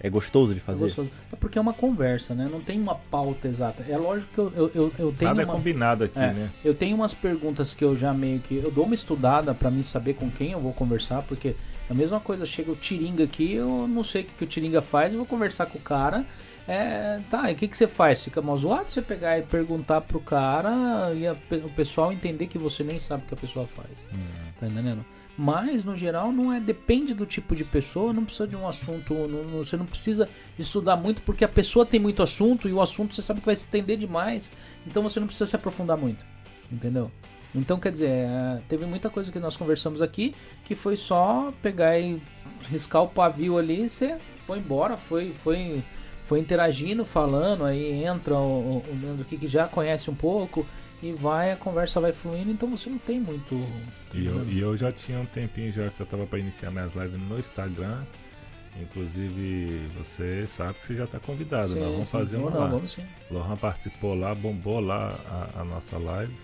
É 0.00 0.10
gostoso 0.10 0.52
de 0.52 0.60
É 0.60 0.62
fazer? 0.62 0.84
gostoso. 0.86 1.10
É 1.32 1.36
porque 1.36 1.56
é 1.58 1.60
uma 1.60 1.72
conversa, 1.72 2.34
né? 2.34 2.48
Não 2.50 2.60
tem 2.60 2.80
uma 2.80 2.94
pauta 2.94 3.48
exata. 3.48 3.84
É 3.88 3.96
lógico 3.96 4.32
que 4.34 4.38
eu, 4.38 4.52
eu, 4.54 4.70
eu, 4.74 4.92
eu 4.98 5.12
tenho 5.12 5.30
Nada 5.30 5.42
é 5.42 5.44
uma... 5.44 5.54
combinado 5.54 6.04
aqui, 6.04 6.18
É. 6.18 6.32
né? 6.32 6.50
Eu 6.64 6.74
tenho 6.74 6.94
umas 6.96 7.14
perguntas 7.14 7.74
que 7.74 7.84
eu 7.84 7.96
já 7.96 8.12
meio 8.12 8.40
que. 8.40 8.56
Eu 8.56 8.70
dou 8.70 8.84
uma 8.84 8.94
estudada 8.94 9.54
pra 9.54 9.70
mim 9.70 9.82
saber 9.82 10.14
com 10.14 10.30
quem 10.30 10.52
eu 10.52 10.60
vou 10.60 10.72
conversar, 10.74 11.22
porque 11.22 11.48
é 11.48 11.54
a 11.92 11.94
mesma 11.94 12.20
coisa, 12.20 12.44
chega 12.44 12.70
o 12.72 12.76
Tiringa 12.76 13.24
aqui, 13.24 13.54
eu 13.54 13.86
não 13.88 14.04
sei 14.04 14.22
o 14.22 14.24
que, 14.24 14.32
que 14.34 14.44
o 14.44 14.46
Tiringa 14.46 14.82
faz, 14.82 15.12
eu 15.12 15.18
vou 15.18 15.26
conversar 15.26 15.66
com 15.66 15.78
o 15.78 15.82
cara. 15.82 16.24
É, 16.66 17.20
tá, 17.28 17.50
e 17.50 17.54
o 17.54 17.56
que, 17.56 17.68
que 17.68 17.76
você 17.76 17.86
faz? 17.86 18.24
Fica 18.24 18.40
mal 18.40 18.56
zoado 18.56 18.90
você 18.90 19.02
pegar 19.02 19.38
e 19.38 19.42
perguntar 19.42 20.00
pro 20.00 20.18
cara 20.18 21.12
e 21.14 21.26
a 21.26 21.32
o 21.32 21.70
pessoal 21.70 22.10
entender 22.12 22.46
que 22.46 22.56
você 22.56 22.82
nem 22.82 22.98
sabe 22.98 23.22
o 23.24 23.26
que 23.26 23.34
a 23.34 23.36
pessoa 23.36 23.66
faz. 23.66 23.90
Tá 24.58 24.66
entendendo? 24.66 25.04
Mas, 25.36 25.84
no 25.84 25.96
geral, 25.96 26.30
não 26.32 26.52
é. 26.52 26.60
Depende 26.60 27.12
do 27.12 27.26
tipo 27.26 27.54
de 27.56 27.64
pessoa, 27.64 28.12
não 28.12 28.24
precisa 28.24 28.46
de 28.46 28.54
um 28.56 28.66
assunto. 28.68 29.12
não- 29.12 29.42
não- 29.44 29.58
você 29.64 29.76
não 29.76 29.84
precisa 29.84 30.28
estudar 30.58 30.96
muito, 30.96 31.20
porque 31.22 31.44
a 31.44 31.48
pessoa 31.48 31.84
tem 31.84 31.98
muito 32.00 32.22
assunto 32.22 32.68
e 32.68 32.72
o 32.72 32.80
assunto 32.80 33.14
você 33.14 33.20
sabe 33.20 33.40
que 33.40 33.46
vai 33.46 33.56
se 33.56 33.62
estender 33.62 33.98
demais. 33.98 34.50
Então 34.86 35.02
você 35.02 35.18
não 35.20 35.26
precisa 35.26 35.46
se 35.46 35.56
aprofundar 35.56 35.96
muito. 35.98 36.24
Entendeu? 36.72 37.10
Então, 37.54 37.78
quer 37.78 37.92
dizer, 37.92 38.08
é, 38.08 38.60
teve 38.68 38.86
muita 38.86 39.10
coisa 39.10 39.30
que 39.30 39.38
nós 39.38 39.56
conversamos 39.56 40.00
aqui 40.02 40.34
que 40.64 40.74
foi 40.74 40.96
só 40.96 41.52
pegar 41.62 41.98
e 41.98 42.20
riscar 42.70 43.02
o 43.02 43.08
pavio 43.08 43.58
ali, 43.58 43.88
você 43.88 44.16
foi 44.40 44.58
embora, 44.58 44.96
foi, 44.96 45.32
foi, 45.34 45.82
foi 46.24 46.40
interagindo, 46.40 47.04
falando, 47.04 47.64
aí 47.64 48.04
entra 48.04 48.34
o, 48.34 48.78
o 48.78 48.98
Leandro 49.00 49.22
aqui 49.22 49.36
que 49.36 49.46
já 49.46 49.68
conhece 49.68 50.10
um 50.10 50.14
pouco 50.14 50.66
e 51.02 51.12
vai, 51.12 51.52
a 51.52 51.56
conversa 51.56 52.00
vai 52.00 52.12
fluindo, 52.12 52.50
então 52.50 52.68
você 52.70 52.88
não 52.88 52.98
tem 52.98 53.20
muito. 53.20 53.54
E 54.12 54.26
eu, 54.26 54.44
e 54.48 54.58
eu 54.58 54.76
já 54.76 54.90
tinha 54.90 55.20
um 55.20 55.26
tempinho 55.26 55.70
já 55.70 55.90
que 55.90 56.00
eu 56.00 56.06
tava 56.06 56.26
pra 56.26 56.38
iniciar 56.38 56.70
minhas 56.70 56.94
lives 56.94 57.20
no 57.20 57.38
Instagram. 57.38 58.02
Inclusive, 58.80 59.86
você 59.96 60.46
sabe 60.48 60.74
que 60.74 60.86
você 60.86 60.96
já 60.96 61.06
tá 61.06 61.20
convidado. 61.20 61.74
Sim, 61.74 61.80
Nós 61.80 61.92
vamos 61.92 62.08
sim. 62.08 62.18
fazer 62.18 62.36
uma 62.36 62.50
não, 62.50 62.58
lá. 62.58 62.66
vamos 62.66 62.92
sim. 62.92 63.04
Lohan 63.30 63.56
participou 63.56 64.14
lá, 64.14 64.34
bombou 64.34 64.80
lá 64.80 65.16
a, 65.54 65.60
a 65.60 65.64
nossa 65.64 65.96
live. 65.96 66.34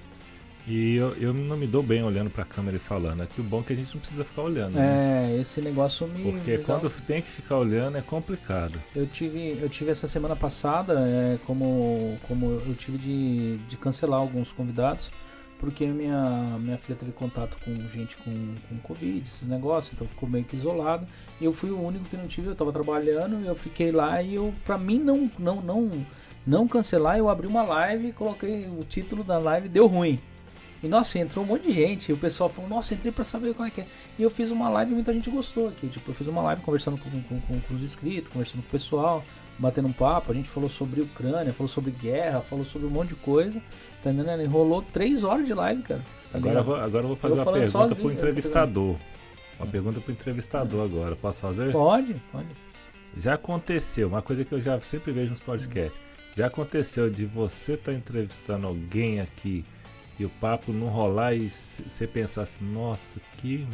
E 0.67 0.95
eu, 0.97 1.15
eu 1.17 1.33
não 1.35 1.57
me 1.57 1.67
dou 1.67 1.83
bem 1.83 2.03
olhando 2.03 2.31
pra 2.31 2.45
câmera 2.45 2.77
e 2.77 2.81
falando. 2.81 3.23
Aqui 3.23 3.41
o 3.41 3.45
bom 3.45 3.61
é 3.61 3.63
que 3.65 3.73
a 3.73 3.77
gente 3.77 3.93
não 3.93 4.01
precisa 4.01 4.25
ficar 4.25 4.43
olhando. 4.43 4.75
né? 4.75 5.33
É, 5.35 5.41
esse 5.41 5.61
negócio 5.61 6.07
me. 6.07 6.23
Porque 6.33 6.59
dá- 6.59 6.65
quando 6.65 6.91
tem 7.07 7.21
que 7.23 7.29
ficar 7.29 7.57
olhando 7.57 7.97
é 7.99 8.03
complicado. 8.03 8.79
Eu 8.95 9.07
tive, 9.07 9.59
eu 9.61 9.69
tive 9.69 9.91
essa 9.91 10.07
semana 10.07 10.37
passada, 10.37 10.95
é, 11.01 11.39
como, 11.47 12.19
como 12.29 12.47
eu 12.67 12.75
tive 12.75 12.99
de, 12.99 13.57
de 13.69 13.77
cancelar 13.77 14.21
alguns 14.21 14.53
convidados, 14.53 15.11
porque 15.59 15.87
minha, 15.87 16.57
minha 16.61 16.79
filha 16.79 16.97
teve 16.99 17.13
contato 17.13 17.57
com 17.65 17.75
gente 17.89 18.17
com, 18.19 18.55
com 18.69 18.79
Covid, 18.79 19.23
esses 19.27 19.49
negócios, 19.49 19.93
então 19.95 20.07
ficou 20.07 20.29
meio 20.29 20.45
que 20.45 20.57
isolado. 20.57 21.07
E 21.41 21.45
eu 21.45 21.53
fui 21.53 21.71
o 21.71 21.81
único 21.83 22.05
que 22.05 22.17
não 22.17 22.27
tive, 22.27 22.49
eu 22.49 22.55
tava 22.55 22.73
trabalhando, 22.73 23.45
eu 23.45 23.55
fiquei 23.57 23.91
lá 23.91 24.23
e 24.23 24.35
eu, 24.37 24.55
pra 24.65 24.79
mim 24.79 24.99
não, 24.99 25.31
não, 25.39 25.57
não, 25.61 26.07
não 26.47 26.69
cancelar, 26.69 27.19
eu 27.19 27.29
abri 27.29 27.47
uma 27.47 27.63
live, 27.63 28.13
coloquei 28.13 28.67
o 28.69 28.85
título 28.85 29.25
da 29.25 29.39
live, 29.39 29.69
deu 29.69 29.87
ruim. 29.87 30.19
E 30.83 30.89
nossa, 30.89 31.19
entrou 31.19 31.45
um 31.45 31.49
monte 31.49 31.65
de 31.65 31.73
gente. 31.73 32.11
E 32.11 32.13
o 32.13 32.17
pessoal 32.17 32.49
falou, 32.49 32.69
nossa, 32.69 32.95
entrei 32.95 33.13
pra 33.13 33.25
saber 33.25 33.55
como 33.55 33.69
é 33.69 33.71
que 33.71 33.83
é. 33.83 33.87
E 34.19 34.23
eu 34.23 34.31
fiz 34.31 34.51
uma 34.51 34.69
live 34.69 34.93
e 34.93 34.95
muita 34.95 35.13
gente 35.13 35.29
gostou 35.31 35.69
aqui. 35.69 35.89
Tipo, 35.89 36.11
eu 36.11 36.15
fiz 36.15 36.27
uma 36.27 36.43
live 36.43 36.63
conversando 36.63 36.97
com, 36.99 37.11
com, 37.11 37.41
com, 37.41 37.61
com 37.61 37.75
os 37.75 37.83
inscritos, 37.83 38.33
conversando 38.33 38.63
com 38.63 38.69
o 38.69 38.71
pessoal, 38.71 39.23
batendo 39.59 39.89
um 39.89 39.93
papo. 39.93 40.33
A 40.33 40.35
gente 40.35 40.49
falou 40.49 40.71
sobre 40.71 41.03
Ucrânia, 41.03 41.53
falou 41.53 41.69
sobre 41.69 41.91
guerra, 41.91 42.41
falou 42.41 42.65
sobre 42.65 42.89
um 42.89 42.91
monte 42.91 43.11
de 43.11 43.17
coisa. 43.17 43.61
Tá 44.03 44.11
entendendo? 44.11 44.43
E 44.43 44.47
rolou 44.47 44.83
três 44.83 45.23
horas 45.23 45.47
de 45.47 45.53
live, 45.53 45.83
cara. 45.83 46.03
Tá 46.33 46.39
Agora 46.39 46.61
eu 46.61 46.65
vou, 46.65 46.77
agora 46.77 47.05
eu 47.05 47.09
vou 47.09 47.17
fazer 47.17 47.35
Eu 47.35 47.39
uma 47.39 47.53
pergunta 47.53 47.71
sozinho, 47.71 47.97
pro 47.97 48.13
entrevistador. 48.13 48.97
Uma 49.59 49.67
pergunta 49.67 50.01
pro 50.01 50.13
entrevistador 50.13 50.85
agora. 50.85 51.15
Posso 51.15 51.43
fazer? 51.43 51.73
Pode, 51.73 52.15
pode. 52.33 52.49
Já 53.17 53.35
aconteceu, 53.35 54.09
uma 54.09 54.23
coisa 54.23 54.45
que 54.45 54.53
eu 54.53 54.61
já 54.61 54.81
sempre 54.81 55.13
vejo 55.13 55.31
nos 55.31 55.41
podcasts. 55.41 56.01
Já 56.37 56.47
aconteceu 56.47 57.11
de 57.11 57.27
você 57.27 57.73
estar 57.73 57.93
entrevistando 57.93 58.67
alguém 58.67 59.21
aqui 59.21 59.65
e 60.21 60.25
o 60.27 60.29
papo 60.29 60.71
não 60.71 60.89
rolar 60.89 61.35
e 61.35 61.49
você 61.49 62.07
pensar 62.07 62.43
assim, 62.43 62.63
nossa, 62.63 63.15
que, 63.39 63.67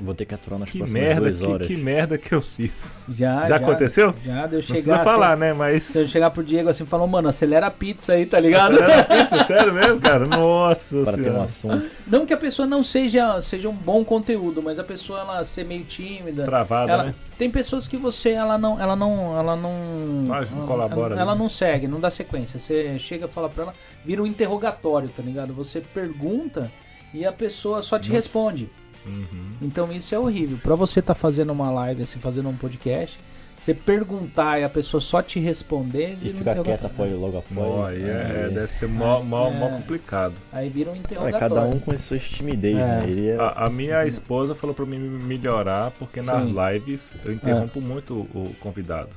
Vou 0.00 0.14
ter 0.14 0.24
que 0.24 0.34
aturar 0.34 0.58
nas 0.58 0.70
que 0.70 0.78
próximas 0.78 1.02
merda, 1.02 1.20
duas 1.28 1.38
que, 1.40 1.46
horas. 1.46 1.66
que 1.66 1.76
merda 1.76 2.18
que 2.18 2.32
eu 2.34 2.40
fiz. 2.40 3.04
Já, 3.08 3.44
Já 3.46 3.56
aconteceu? 3.56 4.14
Já, 4.24 4.46
deu 4.46 4.56
Não 4.56 4.62
chegar. 4.62 4.72
precisa 4.74 4.94
assim, 4.96 5.04
falar, 5.04 5.36
né? 5.36 5.52
Mas. 5.52 5.82
Se 5.84 5.98
eu 5.98 6.08
chegar 6.08 6.30
pro 6.30 6.42
Diego 6.42 6.68
assim 6.68 6.84
e 6.84 6.86
falar, 6.86 7.06
mano, 7.06 7.28
acelera 7.28 7.66
a 7.66 7.70
pizza 7.70 8.14
aí, 8.14 8.24
tá 8.26 8.40
ligado? 8.40 8.74
Acelera 8.74 9.00
a 9.00 9.04
pizza, 9.04 9.44
sério 9.44 9.72
mesmo, 9.74 10.00
cara? 10.00 10.26
Nossa 10.26 11.02
Para 11.04 11.12
ter 11.12 11.20
um 11.20 11.24
senhora. 11.24 11.42
assunto. 11.42 11.90
Não 12.06 12.24
que 12.24 12.32
a 12.32 12.36
pessoa 12.36 12.66
não 12.66 12.82
seja, 12.82 13.40
seja 13.42 13.68
um 13.68 13.74
bom 13.74 14.02
conteúdo, 14.04 14.62
mas 14.62 14.78
a 14.78 14.84
pessoa 14.84 15.20
ela 15.20 15.44
ser 15.44 15.64
meio 15.64 15.84
tímida. 15.84 16.44
Travada, 16.44 16.92
ela, 16.92 17.04
né? 17.04 17.14
Tem 17.38 17.50
pessoas 17.50 17.86
que 17.88 17.96
você 17.96 18.30
ela 18.30 18.56
não, 18.58 18.80
ela 18.80 18.94
não, 18.96 19.38
ela 19.38 19.56
não, 19.56 20.24
Faz, 20.26 20.50
não 20.50 20.58
ela, 20.58 20.66
colabora 20.66 21.14
ela, 21.14 21.22
ela 21.22 21.32
né? 21.34 21.38
não 21.40 21.48
segue, 21.48 21.86
não 21.88 22.00
dá 22.00 22.10
sequência. 22.10 22.58
Você 22.58 22.98
chega 22.98 23.26
e 23.26 23.28
fala 23.30 23.48
pra 23.48 23.64
ela, 23.64 23.74
vira 24.04 24.22
um 24.22 24.26
interrogatório, 24.26 25.08
tá 25.08 25.22
ligado? 25.22 25.52
Você 25.54 25.80
pergunta 25.80 26.70
e 27.12 27.24
a 27.24 27.32
pessoa 27.32 27.82
só 27.82 27.98
te 27.98 28.08
Não. 28.08 28.14
responde. 28.16 28.68
Uhum. 29.06 29.26
Então 29.62 29.90
isso 29.92 30.14
é 30.14 30.18
horrível. 30.18 30.58
Pra 30.62 30.74
você 30.74 31.00
tá 31.00 31.14
fazendo 31.14 31.50
uma 31.52 31.70
live 31.70 32.02
assim, 32.02 32.18
fazendo 32.18 32.48
um 32.48 32.56
podcast, 32.56 33.18
você 33.58 33.74
perguntar 33.74 34.58
e 34.58 34.64
a 34.64 34.68
pessoa 34.70 35.00
só 35.00 35.20
te 35.22 35.38
responder, 35.38 36.12
E 36.22 36.28
vira 36.30 36.34
um 36.34 36.38
ficar 36.38 36.62
quieta 36.62 36.90
logo 37.16 37.38
após. 37.38 37.94
Aí 37.94 38.02
é, 38.02 38.44
aí- 38.46 38.54
deve 38.54 38.72
ser 38.72 38.88
mó, 38.88 39.20
mó, 39.22 39.48
É. 39.48 39.50
mó 39.52 39.68
complicado. 39.70 40.34
Aí 40.52 40.68
vira 40.70 40.90
um 40.90 40.94
é 40.94 40.98
interrogatório. 40.98 41.38
cada 41.54 41.62
um 41.76 41.78
com 41.78 41.92
as 41.92 42.00
suas 42.02 42.28
timidez, 42.28 42.76
É. 42.76 42.78
né? 42.78 43.04
Ele 43.06 43.28
é... 43.28 43.36
A, 43.36 43.66
a 43.66 43.70
minha 43.70 44.06
esposa 44.06 44.54
falou 44.54 44.74
pra 44.74 44.86
mim 44.86 44.98
melhorar, 44.98 45.90
porque 45.92 46.22
nas 46.22 46.42
Sim. 46.48 46.54
lives 46.72 47.16
eu 47.24 47.32
interrompo 47.32 47.80
muito 47.80 48.14
o 48.34 48.54
convidado. 48.60 49.10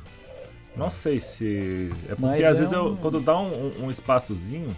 Não 0.76 0.90
sei 0.90 1.20
se. 1.20 1.92
É 2.06 2.16
porque 2.16 2.22
Mas 2.22 2.44
às 2.44 2.56
é 2.58 2.60
vezes 2.60 2.72
eu, 2.74 2.88
um- 2.88 2.96
quando 2.96 3.20
dá 3.22 3.38
um, 3.40 3.68
um- 3.80 3.86
um 3.86 3.92
espaçozinho 3.92 4.76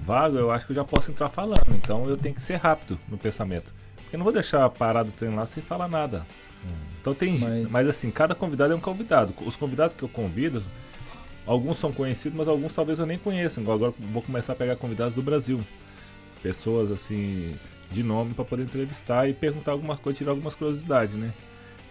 vago, 0.00 0.36
eu 0.38 0.50
acho 0.50 0.64
que 0.66 0.72
eu 0.72 0.76
já 0.76 0.84
posso 0.84 1.10
entrar 1.10 1.28
falando. 1.28 1.60
Então 1.76 2.08
eu 2.08 2.16
tenho 2.16 2.34
que 2.34 2.42
ser 2.42 2.54
rápido 2.56 2.98
no 3.08 3.18
pensamento. 3.18 3.72
Porque 4.06 4.16
eu 4.16 4.18
não 4.18 4.24
vou 4.24 4.32
deixar 4.32 4.68
parado 4.70 5.10
o 5.10 5.12
treino 5.12 5.36
lá 5.36 5.44
sem 5.46 5.62
falar 5.62 5.88
nada. 5.88 6.26
Então 7.00 7.14
tem. 7.14 7.38
Mas- 7.38 7.70
Mas... 7.70 7.88
assim, 7.88 8.10
cada 8.10 8.34
convidado 8.34 8.72
é 8.72 8.76
um 8.76 8.80
convidado. 8.80 9.34
Os 9.44 9.56
convidados 9.56 9.94
que 9.94 10.02
eu 10.02 10.08
convido, 10.08 10.62
alguns 11.46 11.78
são 11.78 11.92
conhecidos, 11.92 12.36
mas 12.36 12.48
alguns 12.48 12.72
talvez 12.72 12.98
eu 12.98 13.06
nem 13.06 13.18
conheça. 13.18 13.60
Agora 13.60 13.92
vou 14.12 14.22
começar 14.22 14.52
a 14.54 14.56
pegar 14.56 14.76
convidados 14.76 15.14
do 15.14 15.22
Brasil. 15.22 15.60
Pessoas 16.42 16.90
assim, 16.90 17.56
de 17.90 18.02
nome 18.02 18.34
para 18.34 18.44
poder 18.44 18.62
entrevistar 18.64 19.28
e 19.28 19.32
perguntar 19.34 19.72
alguma 19.72 19.96
coisa, 19.96 20.18
tirar 20.18 20.30
algumas 20.32 20.54
curiosidades, 20.54 21.14
né? 21.14 21.32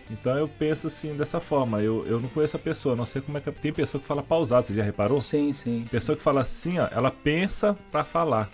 Então 0.09 0.37
eu 0.37 0.47
penso 0.47 0.87
assim 0.87 1.15
dessa 1.15 1.39
forma, 1.39 1.81
eu, 1.81 2.05
eu 2.05 2.19
não 2.19 2.29
conheço 2.29 2.55
a 2.55 2.59
pessoa, 2.59 2.95
não 2.95 3.05
sei 3.05 3.21
como 3.21 3.37
é 3.37 3.41
que. 3.41 3.51
Tem 3.51 3.73
pessoa 3.73 3.99
que 3.99 4.07
fala 4.07 4.21
pausado, 4.21 4.67
você 4.67 4.73
já 4.73 4.83
reparou? 4.83 5.21
Sim, 5.21 5.51
sim. 5.51 5.87
Pessoa 5.89 6.15
que 6.15 6.21
fala 6.21 6.41
assim, 6.41 6.77
ó, 6.79 6.87
ela 6.91 7.09
pensa 7.09 7.75
pra 7.91 8.03
falar. 8.03 8.49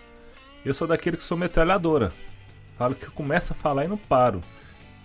Eu 0.63 0.73
sou 0.73 0.88
daquele 0.88 1.17
que 1.17 1.23
sou 1.23 1.38
metralhadora. 1.38 2.13
Falo 2.82 2.95
que 2.95 3.06
eu 3.06 3.12
começo 3.12 3.53
a 3.53 3.56
falar 3.56 3.86
e 3.86 3.88
não 3.88 3.95
paro. 3.95 4.41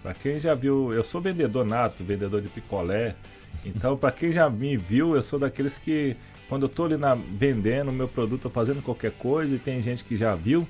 Pra 0.02 0.14
quem 0.14 0.40
já 0.40 0.54
viu, 0.54 0.94
eu 0.94 1.04
sou 1.04 1.20
vendedor 1.20 1.62
nato, 1.62 2.02
vendedor 2.02 2.40
de 2.40 2.48
picolé. 2.48 3.14
Então, 3.66 3.98
pra 3.98 4.10
quem 4.10 4.32
já 4.32 4.48
me 4.48 4.78
viu, 4.78 5.14
eu 5.14 5.22
sou 5.22 5.38
daqueles 5.38 5.76
que 5.76 6.16
quando 6.48 6.62
eu 6.62 6.70
tô 6.70 6.86
ali 6.86 6.96
na, 6.96 7.14
vendendo 7.14 7.90
o 7.90 7.92
meu 7.92 8.08
produto, 8.08 8.48
fazendo 8.48 8.80
qualquer 8.80 9.10
coisa 9.10 9.54
e 9.54 9.58
tem 9.58 9.82
gente 9.82 10.04
que 10.04 10.16
já 10.16 10.34
viu, 10.34 10.66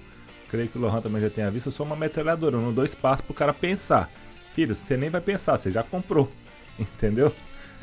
creio 0.49 0.69
que 0.69 0.77
o 0.78 0.81
Lohan 0.81 1.01
também 1.01 1.23
já 1.23 1.31
tenha 1.31 1.49
visto, 1.49 1.66
eu 1.66 1.73
sou 1.73 1.87
uma 1.87 1.95
metralhadora, 1.95 2.57
eu 2.57 2.61
não 2.61 2.73
dou 2.73 2.85
espaço 2.85 3.23
pro 3.23 3.33
cara 3.33 3.55
pensar. 3.55 4.11
Filho, 4.53 4.74
você 4.74 4.97
nem 4.97 5.09
vai 5.09 5.20
pensar, 5.20 5.57
você 5.57 5.70
já 5.70 5.85
comprou. 5.85 6.28
Entendeu? 6.77 7.33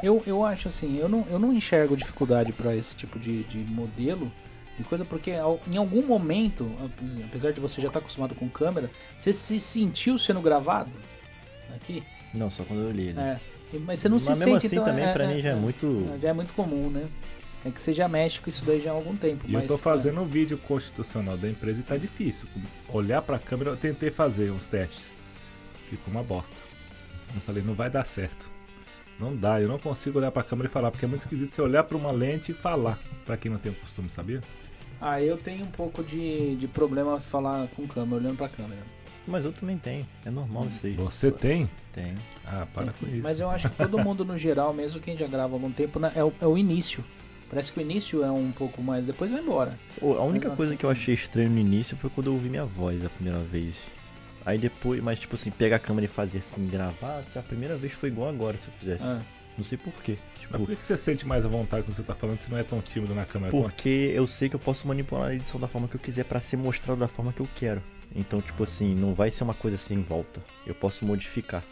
Eu, 0.04 0.22
eu 0.28 0.44
acho 0.44 0.68
assim, 0.68 1.00
eu 1.00 1.08
não, 1.08 1.26
eu 1.32 1.40
não 1.40 1.54
enxergo 1.54 1.96
dificuldade 1.96 2.52
para 2.52 2.76
esse 2.76 2.94
tipo 2.94 3.18
de, 3.18 3.46
de 3.46 3.60
modelo 3.60 4.30
de 4.78 4.84
coisa, 4.84 5.06
porque 5.06 5.32
em 5.32 5.78
algum 5.78 6.06
momento, 6.06 6.70
a- 6.80 7.26
apesar 7.26 7.52
de 7.52 7.60
você 7.60 7.80
já 7.82 7.88
estar 7.88 8.00
acostumado 8.00 8.34
com 8.36 8.50
câmera, 8.50 8.90
você 9.18 9.32
se 9.32 9.60
sentiu 9.60 10.18
sendo 10.18 10.42
gravado 10.42 10.92
aqui? 11.76 12.04
Não, 12.34 12.50
só 12.50 12.64
quando 12.64 12.82
eu 12.82 12.88
olhei, 12.90 13.14
né? 13.14 13.40
É. 13.50 13.54
Mas 13.80 14.00
você 14.00 14.10
não 14.10 14.16
Mas 14.18 14.24
se 14.24 14.30
mesmo 14.30 14.44
sente 14.46 14.68
assim 14.68 14.76
então, 14.76 14.86
também, 14.86 15.12
pra 15.14 15.28
mim, 15.28 15.40
já 15.42 15.50
é 15.50 15.56
muito- 15.56 16.08
Já 16.22 16.30
é 16.30 16.34
muito 16.34 16.54
comum, 16.54 16.90
né? 16.90 17.08
É 17.66 17.72
que 17.72 17.82
você 17.82 17.94
já 17.94 18.08
mexe 18.08 18.40
com 18.40 18.50
isso 18.50 18.64
daí 18.66 18.82
já 18.82 18.92
há 18.92 18.94
algum 18.94 19.16
tempo. 19.16 19.46
E 19.48 19.52
mas, 19.54 19.64
eu 19.64 19.68
tô 19.70 19.78
fazendo 19.78 20.22
um 20.22 20.26
vídeo 20.28 20.58
constitucional 20.58 21.38
da 21.38 21.50
empresa 21.50 21.80
e 21.80 21.84
tá 21.84 21.96
difícil. 21.98 22.48
Olhar 22.90 23.22
pra 23.22 23.40
câmera, 23.40 23.72
eu 23.72 23.78
tentei 23.78 24.12
fazer 24.12 24.52
uns 24.52 24.68
testes. 24.68 25.02
Ficou 25.90 26.12
uma 26.14 26.22
bosta. 26.22 26.56
Eu 27.34 27.42
falei, 27.42 27.64
não 27.64 27.74
vai 27.74 27.90
dar 27.90 28.06
certo. 28.06 28.52
Não 29.20 29.36
dá, 29.36 29.62
eu 29.62 29.68
não 29.68 29.80
consigo 29.80 30.20
olhar 30.20 30.32
pra 30.32 30.44
câmera 30.44 30.68
e 30.68 30.72
falar, 30.72 30.92
porque 30.92 31.06
é 31.06 31.08
muito 31.08 31.22
esquisito 31.22 31.56
você 31.56 31.62
olhar 31.62 31.84
pra 31.84 31.96
uma 31.98 32.12
lente 32.12 32.52
e 32.52 32.56
falar. 32.56 33.00
Pra 33.26 33.38
quem 33.38 33.50
não 33.50 33.58
tem 33.58 33.72
o 33.72 33.76
costume, 33.76 34.10
sabia? 34.10 34.42
Ah, 35.06 35.22
eu 35.22 35.36
tenho 35.36 35.66
um 35.66 35.70
pouco 35.70 36.02
de, 36.02 36.56
de 36.56 36.66
problema 36.66 37.20
falar 37.20 37.68
com 37.76 37.86
câmera, 37.86 38.22
olhando 38.22 38.38
pra 38.38 38.48
câmera. 38.48 38.82
Mas 39.28 39.44
eu 39.44 39.52
também 39.52 39.78
tenho. 39.78 40.08
É 40.26 40.30
normal 40.30 40.68
isso 40.68 40.86
aí. 40.86 40.94
Você 40.94 41.30
tem? 41.30 41.70
Tem. 41.92 42.16
Ah, 42.46 42.66
para 42.74 42.94
com 42.94 43.06
isso. 43.08 43.22
Mas 43.22 43.38
eu 43.42 43.50
acho 43.50 43.70
que 43.70 43.76
todo 43.76 44.00
mundo 44.00 44.24
no 44.24 44.38
geral, 44.38 44.74
mesmo 44.74 45.02
quem 45.02 45.18
já 45.18 45.28
grava 45.28 45.54
há 45.54 45.56
algum 45.58 45.72
tempo, 45.72 46.00
né, 46.00 46.14
é, 46.16 46.24
o, 46.24 46.32
é 46.40 46.48
o 46.48 46.58
início. 46.58 47.04
Parece 47.50 47.74
que 47.74 47.80
o 47.80 47.82
início 47.82 48.24
é 48.24 48.32
um 48.32 48.52
pouco 48.54 48.82
mais, 48.82 49.06
depois 49.06 49.30
vai 49.30 49.42
embora. 49.42 49.78
A 50.02 50.24
única 50.24 50.50
coisa 50.52 50.74
que 50.76 50.86
eu 50.86 50.90
achei 50.90 51.14
estranho 51.14 51.50
no 51.50 51.60
início 51.60 51.98
foi 51.98 52.10
quando 52.10 52.28
eu 52.28 52.34
ouvi 52.34 52.48
minha 52.48 52.66
voz 52.66 53.04
a 53.06 53.10
primeira 53.10 53.40
vez. 53.40 53.76
Aí 54.46 54.58
depois, 54.58 55.04
mas 55.04 55.20
tipo 55.20 55.36
assim, 55.36 55.52
pegar 55.52 55.76
a 55.76 55.80
câmera 55.80 56.06
e 56.06 56.10
fazer 56.10 56.38
assim, 56.38 56.66
gravar, 56.68 57.24
a 57.36 57.42
primeira 57.42 57.76
vez 57.76 57.92
foi 57.92 58.08
igual 58.08 58.30
agora 58.30 58.58
se 58.58 58.68
eu 58.68 58.74
fizesse. 58.80 59.04
Ah, 59.04 59.22
Não 59.58 59.64
sei 59.64 59.78
porquê. 59.78 60.18
Mas 60.34 60.40
Tipo, 60.42 60.58
por 60.58 60.68
que 60.68 60.76
que 60.76 60.86
você 60.86 60.98
sente 60.98 61.26
mais 61.28 61.46
à 61.46 61.48
vontade 61.48 61.84
quando 61.84 61.96
você 61.96 62.04
tá 62.04 62.16
falando 62.16 62.40
se 62.40 62.50
não 62.50 62.58
é 62.58 62.64
tão 62.64 62.82
tímido 62.82 63.14
na 63.14 63.26
câmera? 63.26 63.52
quanto- 63.52 63.64
porque 63.70 64.12
eu 64.14 64.26
sei 64.28 64.50
que 64.50 64.56
eu 64.56 64.60
posso 64.60 64.88
manipular 64.88 65.30
a 65.30 65.36
edição 65.36 65.60
da 65.60 65.68
forma 65.68 65.88
que 65.88 65.96
eu 65.96 66.00
quiser 66.00 66.26
pra 66.26 66.40
ser 66.40 66.58
mostrado 66.58 67.00
da 67.00 67.08
forma 67.08 67.32
que 67.32 67.40
eu 67.40 67.48
quero. 67.56 67.82
Então, 68.16 68.42
tipo 68.42 68.64
assim, 68.64 68.94
não 68.96 69.14
vai 69.14 69.30
ser 69.32 69.44
uma 69.44 69.54
coisa 69.54 69.78
sem 69.78 70.02
volta. 70.02 70.42
Eu 70.66 70.74
posso 70.76 71.06
modificar. 71.06 71.64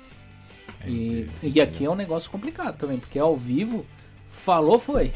e, 0.87 1.21
Entendi. 1.37 1.59
e 1.59 1.61
aqui 1.61 1.85
é 1.85 1.89
um 1.89 1.95
negócio 1.95 2.29
complicado 2.31 2.77
também, 2.77 2.97
porque 2.99 3.19
ao 3.19 3.35
vivo, 3.37 3.85
falou, 4.29 4.79
foi. 4.79 5.11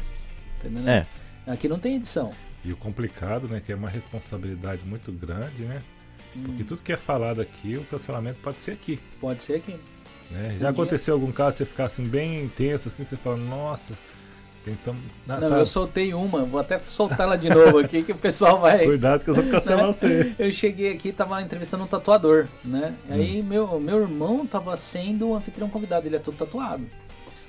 Entendeu? 0.58 0.88
É, 0.88 1.06
Aqui 1.46 1.68
não 1.68 1.78
tem 1.78 1.96
edição. 1.96 2.32
E 2.64 2.72
o 2.72 2.76
complicado, 2.76 3.46
né, 3.48 3.60
que 3.64 3.70
é 3.72 3.76
uma 3.76 3.88
responsabilidade 3.88 4.84
muito 4.84 5.12
grande, 5.12 5.62
né? 5.62 5.80
Porque 6.44 6.62
Hum, 6.62 6.66
tudo 6.66 6.82
que 6.82 6.92
é 6.92 6.96
falado 6.96 7.40
aqui, 7.40 7.76
o 7.76 7.84
cancelamento 7.84 8.38
pode 8.42 8.60
ser 8.60 8.72
aqui. 8.72 8.98
pode 9.20 9.42
ser 9.42 9.60
que. 9.62 9.74
Né? 10.30 10.48
Um 10.48 10.52
Já 10.52 10.58
dia- 10.58 10.68
aconteceu 10.70 11.14
algum 11.14 11.30
caso 11.32 11.56
você 11.58 11.66
ficar 11.66 11.84
assim 11.86 12.04
bem 12.04 12.42
intenso, 12.42 12.88
assim, 12.88 13.04
você 13.04 13.16
fala, 13.16 13.36
nossa, 13.36 13.94
tentamos. 14.64 15.00
Ah, 15.28 15.34
Não, 15.34 15.48
sabe? 15.48 15.60
eu 15.60 15.66
soltei 15.66 16.12
uma, 16.14 16.44
vou 16.44 16.58
até 16.60 16.78
soltar 16.80 17.20
ela 17.20 17.36
de 17.38 17.48
novo 17.48 17.78
aqui, 17.78 18.02
que 18.02 18.12
o 18.12 18.16
pessoal 18.16 18.60
vai. 18.60 18.84
Cuidado 18.86 19.22
que 19.24 19.30
eu 19.30 19.34
vou 19.34 19.44
cancelar 19.44 19.86
você. 19.86 20.34
Eu 20.38 20.50
cheguei 20.50 20.92
aqui, 20.92 21.12
tava 21.12 21.40
entrevistando 21.40 21.84
um 21.84 21.86
tatuador, 21.86 22.48
né? 22.64 22.94
Hum. 23.08 23.14
Aí 23.14 23.42
meu, 23.42 23.78
meu 23.78 24.00
irmão 24.00 24.44
tava 24.46 24.76
sendo 24.76 25.28
o 25.28 25.34
anfitrião 25.36 25.68
convidado, 25.70 26.06
ele 26.06 26.16
é 26.16 26.18
todo 26.18 26.36
tatuado. 26.36 26.84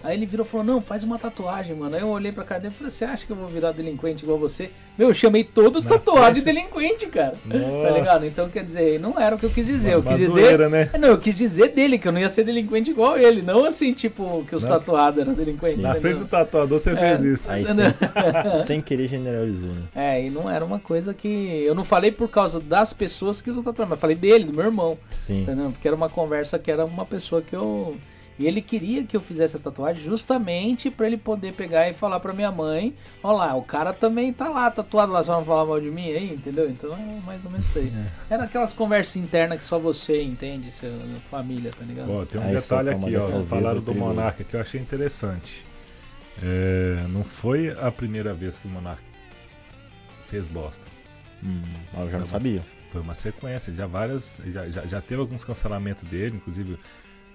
Aí 0.03 0.15
ele 0.15 0.25
virou 0.27 0.45
e 0.45 0.49
falou, 0.49 0.65
não, 0.65 0.79
faz 0.81 1.03
uma 1.03 1.17
tatuagem, 1.17 1.75
mano. 1.75 1.95
Aí 1.95 2.01
eu 2.01 2.07
olhei 2.07 2.31
pra 2.31 2.43
cara 2.43 2.61
dele 2.61 2.73
e 2.73 2.77
falei, 2.77 2.91
você 2.91 3.03
acha 3.03 3.25
que 3.25 3.31
eu 3.31 3.35
vou 3.35 3.47
virar 3.47 3.71
delinquente 3.71 4.23
igual 4.23 4.37
você? 4.37 4.69
Meu, 4.97 5.09
eu 5.09 5.13
chamei 5.13 5.43
todo 5.43 5.81
Na 5.81 5.89
tatuado 5.89 6.35
de 6.35 6.41
delinquente, 6.41 7.07
cara. 7.07 7.33
Nossa. 7.43 7.83
Tá 7.87 7.89
ligado? 7.91 8.25
Então 8.25 8.47
quer 8.49 8.63
dizer, 8.63 8.99
não 8.99 9.19
era 9.19 9.35
o 9.35 9.39
que 9.39 9.45
eu 9.45 9.49
quis 9.49 9.65
dizer. 9.65 9.93
Eu 9.93 9.99
Uma 10.01 10.15
quis 10.15 10.27
dizer. 10.27 10.69
né? 10.69 10.89
Não, 10.99 11.09
eu 11.09 11.17
quis 11.17 11.35
dizer 11.35 11.69
dele, 11.69 11.97
que 11.97 12.07
eu 12.07 12.11
não 12.11 12.19
ia 12.19 12.29
ser 12.29 12.43
delinquente 12.43 12.91
igual 12.91 13.17
ele. 13.17 13.41
Não 13.41 13.65
assim, 13.65 13.91
tipo, 13.91 14.45
que 14.47 14.55
os 14.55 14.63
Não. 14.63 14.69
tatuados 14.69 15.19
eram 15.19 15.33
delinquentes. 15.33 15.79
Na 15.79 15.95
frente 15.95 16.19
do 16.19 16.25
tatuador 16.25 16.79
você 16.79 16.91
É. 16.91 16.95
fez 16.95 17.23
isso. 17.23 17.51
aí 17.51 17.65
sem, 17.65 17.85
sem 18.65 18.81
querer 18.81 19.07
generalizou, 19.07 19.69
né? 19.69 19.83
É, 19.95 20.23
e 20.25 20.29
não 20.29 20.49
era 20.49 20.63
uma 20.63 20.79
coisa 20.79 21.13
que. 21.13 21.27
Eu 21.65 21.73
não 21.75 21.83
falei 21.83 22.11
por 22.11 22.29
causa 22.29 22.59
das 22.59 22.93
pessoas 22.93 23.41
que 23.41 23.49
usam 23.49 23.63
tatuagem, 23.63 23.89
mas 23.89 23.99
falei 23.99 24.15
dele, 24.15 24.45
do 24.45 24.53
meu 24.53 24.65
irmão. 24.65 24.97
Sim. 25.11 25.41
Entendeu? 25.41 25.69
Porque 25.71 25.87
era 25.87 25.95
uma 25.97 26.09
conversa 26.09 26.57
que 26.59 26.71
era 26.71 26.85
uma 26.85 27.05
pessoa 27.05 27.41
que 27.41 27.55
eu. 27.55 27.95
E 28.39 28.45
ele 28.45 28.61
queria 28.61 29.03
que 29.03 29.17
eu 29.17 29.21
fizesse 29.21 29.57
a 29.57 29.59
tatuagem 29.59 30.03
justamente 30.03 30.91
pra 30.91 31.07
ele 31.07 31.17
poder 31.17 31.53
pegar 31.53 31.89
e 31.89 31.93
falar 31.93 32.19
pra 32.19 32.33
minha 32.33 32.51
mãe: 32.51 32.93
Ó 33.23 33.31
lá, 33.31 33.55
o 33.55 33.63
cara 33.63 33.93
também 33.93 34.31
tá 34.31 34.47
lá 34.47 34.69
tatuado 34.69 35.11
lá, 35.11 35.23
só 35.23 35.37
não 35.37 35.45
falar 35.45 35.65
mal 35.65 35.81
de 35.81 35.89
mim 35.89 36.11
aí, 36.11 36.33
entendeu? 36.33 36.69
Então 36.69 36.93
é 36.93 37.19
mais 37.25 37.43
ou 37.45 37.51
menos 37.51 37.65
isso 37.65 37.79
aí. 37.79 37.91
Era 38.29 38.43
aquelas 38.43 38.73
conversas 38.73 39.15
internas 39.15 39.57
que 39.57 39.63
só 39.63 39.79
você 39.79 40.21
entende, 40.21 40.71
sua 40.71 40.89
família, 41.31 41.71
tá 41.71 41.83
ligado? 41.83 42.11
Ó, 42.11 42.25
tem 42.25 42.39
um 42.39 42.43
Aí 42.45 42.55
detalhe 42.55 42.89
aqui, 42.91 43.15
ó. 43.15 43.43
Falaram 43.43 43.81
do. 43.81 43.95
Monarca 43.95 44.43
que 44.43 44.55
eu 44.55 44.61
achei 44.61 44.79
interessante. 44.79 45.65
É, 46.43 47.03
não 47.09 47.23
foi 47.23 47.71
a 47.71 47.91
primeira 47.91 48.33
vez 48.33 48.59
que 48.59 48.67
o 48.67 48.69
Monarca 48.69 49.01
fez 50.27 50.45
bosta. 50.45 50.85
Hum, 51.43 51.63
eu 51.95 52.09
já 52.09 52.17
não 52.17 52.25
bom. 52.25 52.31
sabia. 52.31 52.63
Foi 52.91 53.01
uma 53.01 53.15
sequência, 53.15 53.73
já 53.73 53.87
várias. 53.87 54.39
Já, 54.45 54.69
já, 54.69 54.85
já 54.85 55.01
teve 55.01 55.19
alguns 55.19 55.43
cancelamentos 55.43 56.03
dele, 56.03 56.35
inclusive 56.37 56.77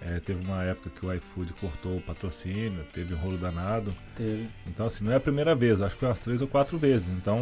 é, 0.05 0.21
teve 0.21 0.45
uma 0.45 0.63
época 0.65 0.91
que 0.91 1.05
o 1.07 1.13
iFood 1.13 1.53
cortou 1.55 1.97
o 1.97 2.01
patrocínio, 2.01 2.85
teve 2.93 3.15
um 3.15 3.17
rolo 3.19 3.37
danado. 3.39 3.93
Teve. 4.17 4.49
Então, 4.67 4.87
assim, 4.87 5.05
não 5.05 5.13
é 5.13 5.17
a 5.17 5.21
primeira 5.21 5.55
vez, 5.55 5.81
acho 5.81 5.95
que 5.95 6.01
foi 6.01 6.09
umas 6.09 6.21
três 6.21 6.43
ou 6.43 6.49
quatro 6.49 6.77
vezes. 6.79 7.09
Então 7.11 7.41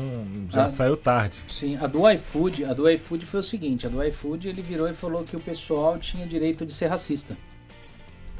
já 0.51 0.67
Ah. 0.67 0.69
saiu 0.69 0.97
tarde. 0.97 1.37
Sim, 1.49 1.77
a 1.77 1.87
do 1.87 2.09
iFood, 2.11 2.65
a 2.65 2.73
do 2.75 2.89
iFood 2.91 3.25
foi 3.27 3.41
o 3.41 3.43
seguinte, 3.43 3.87
a 3.87 3.91
do 3.91 4.03
iFood 4.05 4.49
ele 4.49 4.63
virou 4.63 4.89
e 4.89 4.95
falou 4.95 5.25
que 5.25 5.35
o 5.37 5.41
pessoal 5.41 5.99
tinha 5.99 6.27
direito 6.27 6.65
de 6.67 6.75
ser 6.75 6.87
racista. 6.89 7.37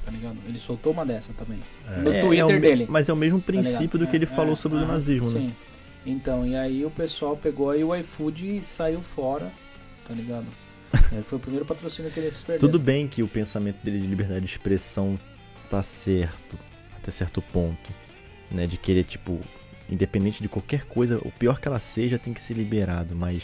Tá 0.05 0.11
ligado? 0.11 0.39
Ele 0.47 0.59
soltou 0.59 0.93
uma 0.93 1.05
dessa 1.05 1.33
também. 1.35 1.61
É. 1.89 2.01
No 2.01 2.11
É, 2.13 2.21
Twitter 2.23 2.39
é 2.41 2.45
o 2.45 2.49
me- 2.49 2.61
dele. 2.61 2.87
Mas 2.89 3.09
é 3.09 3.13
o 3.13 3.17
mesmo 3.17 3.39
Tá 3.39 3.47
princípio 3.47 3.99
do 3.99 4.07
que 4.07 4.17
ele 4.17 4.25
É, 4.25 4.29
falou 4.29 4.53
é, 4.53 4.57
sobre 4.57 4.79
o 4.79 4.87
nazismo, 4.87 5.31
né? 5.31 5.41
Sim. 5.41 5.55
Então, 6.07 6.47
e 6.47 6.57
aí 6.57 6.85
o 6.85 6.91
pessoal 6.91 7.37
pegou 7.37 7.69
aí 7.71 7.85
o 7.85 7.95
iFood 7.95 8.63
saiu 8.65 9.03
fora, 9.03 9.53
tá 10.09 10.15
ligado? 10.15 10.47
É, 11.13 11.23
foi 11.23 11.39
o 11.39 11.41
primeiro 11.41 11.65
patrocínio 11.67 12.11
que 12.11 12.21
eles 12.21 12.39
perderam. 12.39 12.61
Tudo 12.61 12.79
bem 12.79 13.09
que 13.09 13.23
o 13.23 13.29
pensamento 13.29 13.79
dele 13.83 13.99
de 14.01 14.07
liberdade 14.07 14.41
de 14.45 14.47
expressão 14.51 15.17
tá 15.69 15.83
certo, 15.83 16.57
até 16.97 17.11
certo 17.11 17.41
ponto, 17.43 17.91
né? 18.51 18.67
De 18.67 18.77
querer, 18.77 19.05
tipo, 19.05 19.41
independente 19.89 20.41
de 20.43 20.49
qualquer 20.49 20.85
coisa, 20.85 21.19
o 21.25 21.31
pior 21.33 21.61
que 21.61 21.67
ela 21.69 21.81
seja, 21.81 22.19
tem 22.19 22.33
que 22.33 22.41
ser 22.41 22.55
liberado, 22.55 23.15
mas 23.17 23.43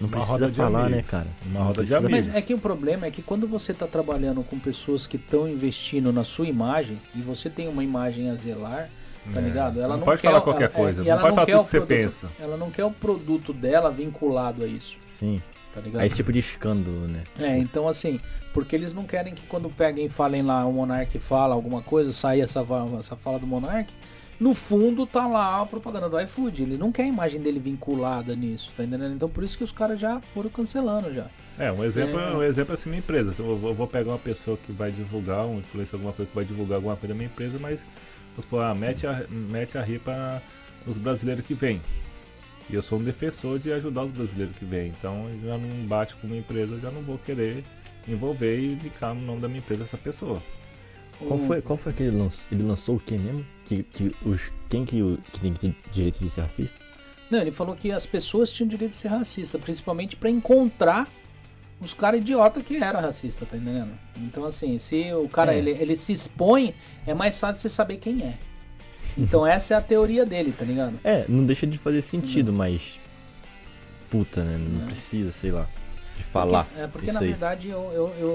não 0.00 0.08
Uma 0.08 0.16
precisa 0.18 0.48
falar, 0.48 0.88
né, 0.88 0.94
amigos. 0.94 1.10
cara? 1.10 1.28
Uma 1.46 1.60
Não 1.60 1.66
roda 1.66 1.84
de 1.84 1.94
amigos. 1.94 2.26
Mas 2.28 2.36
é 2.36 2.42
que 2.42 2.54
o 2.54 2.58
problema 2.58 3.06
é 3.06 3.10
que 3.10 3.22
quando 3.22 3.46
você 3.46 3.70
está 3.72 3.86
trabalhando 3.86 4.42
com 4.42 4.58
pessoas 4.58 5.06
que 5.06 5.16
estão 5.16 5.48
investindo 5.48 6.12
na 6.12 6.24
sua 6.24 6.46
imagem 6.48 7.00
e 7.14 7.20
você 7.20 7.48
tem 7.50 7.68
uma 7.68 7.84
imagem 7.84 8.30
a 8.30 8.34
zelar, 8.34 8.90
tá 9.32 9.40
É, 9.40 9.44
ligado? 9.44 9.78
Ela 9.78 9.88
não, 9.90 9.96
não 9.98 10.04
pode 10.04 10.22
quer 10.22 10.28
falar 10.28 10.40
qualquer 10.40 10.64
ela- 10.64 10.72
é, 10.72 10.76
coisa, 10.76 11.02
e 11.02 11.04
não 11.04 11.10
ela 11.12 11.20
pode 11.20 11.30
não 11.30 11.34
falar 11.36 11.46
quer 11.46 11.52
tudo 11.52 11.60
o 11.60 11.64
que 11.64 11.70
você 11.70 11.76
produto. 11.78 11.98
pensa. 11.98 12.30
ela 12.40 12.56
não 12.56 12.70
quer 12.70 12.84
o 12.84 12.90
produto 12.90 13.52
dela 13.52 13.90
vinculado 13.92 14.64
a 14.64 14.66
isso, 14.66 14.96
Sim. 15.04 15.40
Tá 15.74 15.80
ligado? 15.80 16.00
Aí 16.00 16.06
esse 16.06 16.16
tipo 16.16 16.32
de 16.32 16.38
escândalo, 16.38 17.06
né? 17.08 17.22
É, 17.38 17.58
então 17.58 17.88
assim, 17.88 18.20
porque 18.52 18.74
eles 18.74 18.92
não 18.92 19.04
querem 19.04 19.34
que 19.34 19.46
quando 19.46 19.68
peguem 19.70 20.06
e 20.06 20.08
falem 20.08 20.42
lá, 20.42 20.64
o 20.66 20.72
Monark 20.72 21.18
fala 21.18 21.54
alguma 21.54 21.82
coisa, 21.82 22.12
sair 22.12 22.40
essa, 22.40 22.64
essa 22.98 23.16
fala 23.16 23.38
do 23.38 23.46
Monark, 23.46 23.92
no 24.38 24.54
fundo 24.54 25.06
tá 25.06 25.26
lá 25.26 25.60
a 25.60 25.66
propaganda 25.66 26.08
do 26.08 26.18
iFood. 26.20 26.62
Ele 26.62 26.78
não 26.78 26.90
quer 26.90 27.02
a 27.02 27.06
imagem 27.06 27.40
dele 27.40 27.58
vinculada 27.58 28.34
nisso, 28.34 28.72
tá 28.76 28.82
entendendo? 28.82 29.14
Então 29.14 29.28
por 29.28 29.44
isso 29.44 29.56
que 29.58 29.64
os 29.64 29.72
caras 29.72 30.00
já 30.00 30.20
foram 30.32 30.48
cancelando 30.48 31.12
já. 31.12 31.26
É, 31.58 31.70
um 31.70 31.84
exemplo 31.84 32.18
É. 32.18 32.32
é, 32.32 32.36
um 32.36 32.42
exemplo 32.42 32.72
é 32.72 32.74
assim, 32.74 32.88
minha 32.88 33.00
empresa. 33.00 33.34
Eu 33.38 33.56
vou, 33.56 33.70
eu 33.70 33.74
vou 33.74 33.86
pegar 33.86 34.12
uma 34.12 34.18
pessoa 34.18 34.56
que 34.56 34.72
vai 34.72 34.90
divulgar, 34.90 35.44
um 35.46 35.58
influencer, 35.58 35.94
alguma 35.94 36.12
coisa 36.14 36.30
que 36.30 36.34
vai 36.34 36.44
divulgar 36.44 36.76
alguma 36.76 36.96
coisa 36.96 37.08
da 37.12 37.14
minha 37.14 37.26
empresa, 37.26 37.58
mas 37.60 37.84
vamos 38.30 38.44
supor, 38.44 38.62
ah, 38.62 38.74
mete, 38.74 39.06
a, 39.06 39.26
mete 39.28 39.76
a 39.76 39.82
ripa 39.82 40.42
nos 40.86 40.96
brasileiros 40.96 41.44
que 41.44 41.52
vêm. 41.52 41.82
E 42.70 42.74
eu 42.74 42.82
sou 42.82 42.98
um 42.98 43.02
defensor 43.02 43.58
de 43.58 43.72
ajudar 43.72 44.04
os 44.04 44.12
brasileiros 44.12 44.56
que 44.56 44.64
vêm. 44.64 44.92
Então 44.98 45.28
já 45.44 45.58
não 45.58 45.86
bate 45.86 46.14
com 46.16 46.26
minha 46.26 46.40
empresa, 46.40 46.74
eu 46.74 46.80
já 46.80 46.90
não 46.90 47.02
vou 47.02 47.18
querer 47.18 47.64
envolver 48.06 48.58
e 48.58 48.72
indicar 48.72 49.14
no 49.14 49.20
nome 49.22 49.40
da 49.40 49.48
minha 49.48 49.58
empresa 49.58 49.82
essa 49.84 49.98
pessoa. 49.98 50.42
Qual 51.18 51.38
foi, 51.38 51.60
qual 51.60 51.76
foi 51.76 51.92
que 51.92 52.02
ele 52.04 52.16
lançou? 52.16 52.44
Ele 52.50 52.62
lançou 52.62 52.96
o 52.96 53.00
que 53.00 53.18
mesmo? 53.18 53.44
Que, 53.66 53.82
que 53.82 54.16
os, 54.24 54.50
quem 54.70 54.84
que, 54.86 55.18
que 55.32 55.40
tem 55.40 55.52
que 55.52 55.60
ter 55.60 55.74
direito 55.92 56.18
de 56.18 56.30
ser 56.30 56.40
racista? 56.42 56.74
Não, 57.30 57.40
ele 57.40 57.52
falou 57.52 57.76
que 57.76 57.92
as 57.92 58.06
pessoas 58.06 58.50
tinham 58.50 58.68
direito 58.68 58.92
de 58.92 58.96
ser 58.96 59.08
racista, 59.08 59.58
principalmente 59.58 60.16
pra 60.16 60.30
encontrar 60.30 61.08
os 61.80 61.92
caras 61.92 62.20
idiota 62.20 62.62
que 62.62 62.76
era 62.76 63.00
racista, 63.00 63.44
tá 63.46 63.56
entendendo? 63.56 63.92
Então 64.16 64.44
assim, 64.46 64.78
se 64.78 65.12
o 65.12 65.28
cara 65.28 65.54
É. 65.54 65.58
ele, 65.58 65.70
ele 65.70 65.94
se 65.96 66.12
expõe, 66.12 66.74
é 67.06 67.12
mais 67.14 67.38
fácil 67.38 67.60
você 67.60 67.68
saber 67.68 67.98
quem 67.98 68.22
é. 68.22 68.38
Então 69.18 69.46
essa 69.46 69.74
é 69.74 69.76
a 69.76 69.80
teoria 69.80 70.24
dele, 70.24 70.52
tá 70.56 70.64
ligado? 70.64 70.98
É, 71.04 71.24
não 71.28 71.44
deixa 71.44 71.66
de 71.66 71.76
fazer 71.78 72.02
sentido, 72.02 72.52
mas. 72.52 72.98
Puta, 74.08 74.42
né? 74.42 74.56
Não 74.58 74.82
É. 74.82 74.86
precisa, 74.86 75.30
sei 75.32 75.50
lá. 75.52 75.66
de 76.16 76.24
falar 76.26 76.64
Porque, 76.64 76.80
é, 76.82 76.86
porque 76.86 77.12
na 77.12 77.20
aí. 77.20 77.28
verdade, 77.28 77.68
eu, 77.70 77.80
eu, 77.94 78.14
eu, 78.20 78.28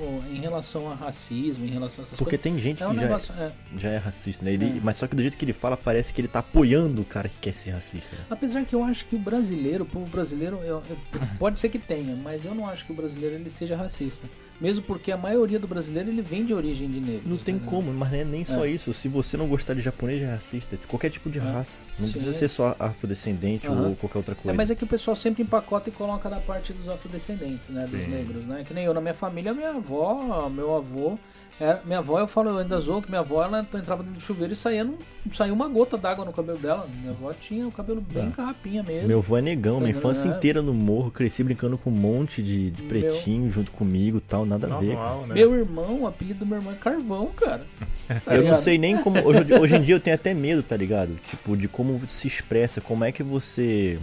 eu- 0.00 0.24
em 0.32 0.38
relação 0.40 0.88
a 0.88 0.94
racismo, 0.94 1.64
em 1.64 1.68
relação 1.68 2.04
a 2.04 2.06
essas 2.06 2.16
Porque 2.16 2.38
coisas. 2.38 2.42
tem 2.44 2.58
gente 2.60 2.80
É 2.80 2.86
que 2.86 2.92
um 2.92 2.94
já, 2.94 3.00
negócio. 3.02 3.34
é, 3.36 3.50
já 3.76 3.88
é 3.90 3.96
racista, 3.96 4.44
né? 4.44 4.52
Ele, 4.52 4.66
É. 4.78 4.80
Mas 4.80 4.98
só 4.98 5.08
que 5.08 5.16
do 5.16 5.20
jeito 5.22 5.36
que 5.36 5.44
ele 5.44 5.52
fala, 5.52 5.76
parece 5.76 6.14
que 6.14 6.20
ele 6.20 6.28
tá 6.28 6.38
apoiando 6.38 7.02
o 7.02 7.04
cara 7.04 7.28
que 7.28 7.34
quer 7.40 7.52
ser 7.52 7.72
racista. 7.72 8.14
né? 8.14 8.22
Apesar 8.30 8.64
que 8.64 8.72
eu 8.72 8.84
acho 8.84 9.04
que 9.06 9.16
o 9.16 9.18
brasileiro, 9.18 9.82
o 9.82 9.86
povo 9.86 10.06
brasileiro, 10.06 10.58
eu- 10.62 10.80
eu- 10.88 10.96
pode 11.36 11.58
ser 11.58 11.70
que 11.70 11.78
tenha, 11.80 12.14
mas 12.14 12.44
eu 12.44 12.54
não 12.54 12.68
acho 12.68 12.84
que 12.86 12.92
o 12.92 12.94
brasileiro 12.94 13.34
ele 13.34 13.50
seja 13.50 13.76
racista. 13.76 14.28
Mesmo 14.60 14.84
porque 14.84 15.10
a 15.10 15.16
maioria 15.16 15.58
do 15.58 15.66
brasileiro 15.66 16.08
ele 16.08 16.22
vem 16.22 16.44
de 16.44 16.54
origem 16.54 16.88
de 16.88 17.00
negro. 17.00 17.22
Não 17.26 17.36
tem 17.36 17.58
como, 17.58 17.92
mas 17.92 18.12
é 18.12 18.24
nem 18.24 18.44
só 18.44 18.64
isso. 18.64 18.94
Se 18.94 19.08
você 19.08 19.36
não 19.36 19.48
gostar 19.48 19.74
de 19.74 19.80
japonês, 19.80 20.22
é 20.22 20.26
racista. 20.26 20.76
De 20.76 20.86
qualquer 20.86 21.10
tipo 21.10 21.28
de 21.28 21.38
É. 21.38 21.42
raça. 21.42 21.80
Não 21.98 22.06
Sim. 22.06 22.12
precisa 22.12 22.32
ser 22.32 22.48
só 22.48 22.74
afrodescendente 22.78 23.66
Aham. 23.66 23.88
ou 23.88 23.96
qualquer 23.96 24.18
outra 24.18 24.32
É, 24.32 24.36
coisa. 24.36 24.56
mas 24.56 24.70
é 24.70 24.74
que 24.74 24.84
o 24.84 24.86
pessoal 24.86 25.16
sempre 25.16 25.42
empacota 25.42 25.88
e 25.88 25.92
coloca 25.92 26.30
da 26.30 26.38
parte 26.40 26.72
dos 26.72 26.88
afrodescendentes, 26.88 27.68
né? 27.68 27.80
Dos 27.82 27.90
Sim. 27.90 28.06
negros, 28.06 28.44
né? 28.46 28.64
Que 28.66 28.72
nem 28.72 28.84
eu 28.84 28.94
na 28.94 29.00
minha 29.00 29.14
família, 29.14 29.52
minha 29.52 29.70
avó, 29.70 30.48
meu 30.48 30.74
avô. 30.76 31.18
Era, 31.60 31.80
minha 31.84 32.00
avó, 32.00 32.18
eu 32.18 32.26
falo, 32.26 32.50
eu 32.50 32.58
ainda 32.58 32.80
zoo 32.80 33.00
que 33.00 33.08
minha 33.08 33.20
avó 33.20 33.44
ela 33.44 33.60
entrava 33.60 34.02
dentro 34.02 34.18
do 34.18 34.20
chuveiro 34.20 34.52
e 34.52 34.56
saía, 34.56 34.82
não, 34.82 34.94
saía 35.32 35.52
uma 35.52 35.68
gota 35.68 35.96
d'água 35.96 36.24
no 36.24 36.32
cabelo 36.32 36.58
dela. 36.58 36.88
Minha 37.00 37.12
avó 37.12 37.32
tinha 37.32 37.66
o 37.66 37.70
cabelo 37.70 38.00
bem 38.00 38.26
Ah. 38.32 38.36
carrapinha 38.36 38.82
mesmo. 38.82 39.06
Meu 39.06 39.18
avô 39.18 39.36
é 39.36 39.40
negão, 39.40 39.78
minha 39.78 39.92
Tá 39.92 39.98
infância 39.98 40.24
vendo? 40.24 40.34
É. 40.34 40.36
inteira 40.38 40.62
no 40.62 40.74
morro, 40.74 41.12
cresci 41.12 41.44
brincando 41.44 41.78
com 41.78 41.90
um 41.90 41.92
monte 41.94 42.42
de, 42.42 42.70
de 42.70 42.82
Meu- 42.82 42.88
pretinho 42.88 43.48
junto 43.52 43.70
comigo 43.70 44.18
e 44.18 44.20
tal, 44.20 44.44
nada 44.44 44.66
a 44.74 44.80
ver. 44.80 44.94
cara. 44.96 45.08
Normal, 45.10 45.26
né? 45.28 45.34
Meu 45.34 45.54
irmão, 45.54 46.02
o 46.02 46.06
apelido 46.08 46.40
do 46.40 46.46
meu 46.46 46.58
irmão 46.58 46.72
é 46.72 46.76
Carvão, 46.76 47.26
cara. 47.36 47.64
Tá 48.24 48.34
Eu 48.34 48.42
não 48.42 48.54
sei 48.56 48.76
nem 48.76 48.96
como. 48.96 49.24
Hoje, 49.24 49.38
hoje 49.60 49.76
em 49.76 49.82
dia 49.82 49.94
eu 49.94 50.00
tenho 50.00 50.16
até 50.16 50.34
medo, 50.34 50.60
tá 50.62 50.76
ligado? 50.76 51.14
Tipo, 51.24 51.56
de 51.56 51.68
como 51.68 52.00
se 52.08 52.26
expressa, 52.26 52.80
como 52.80 53.04
é 53.04 53.12
que 53.12 53.22
você 53.22 53.98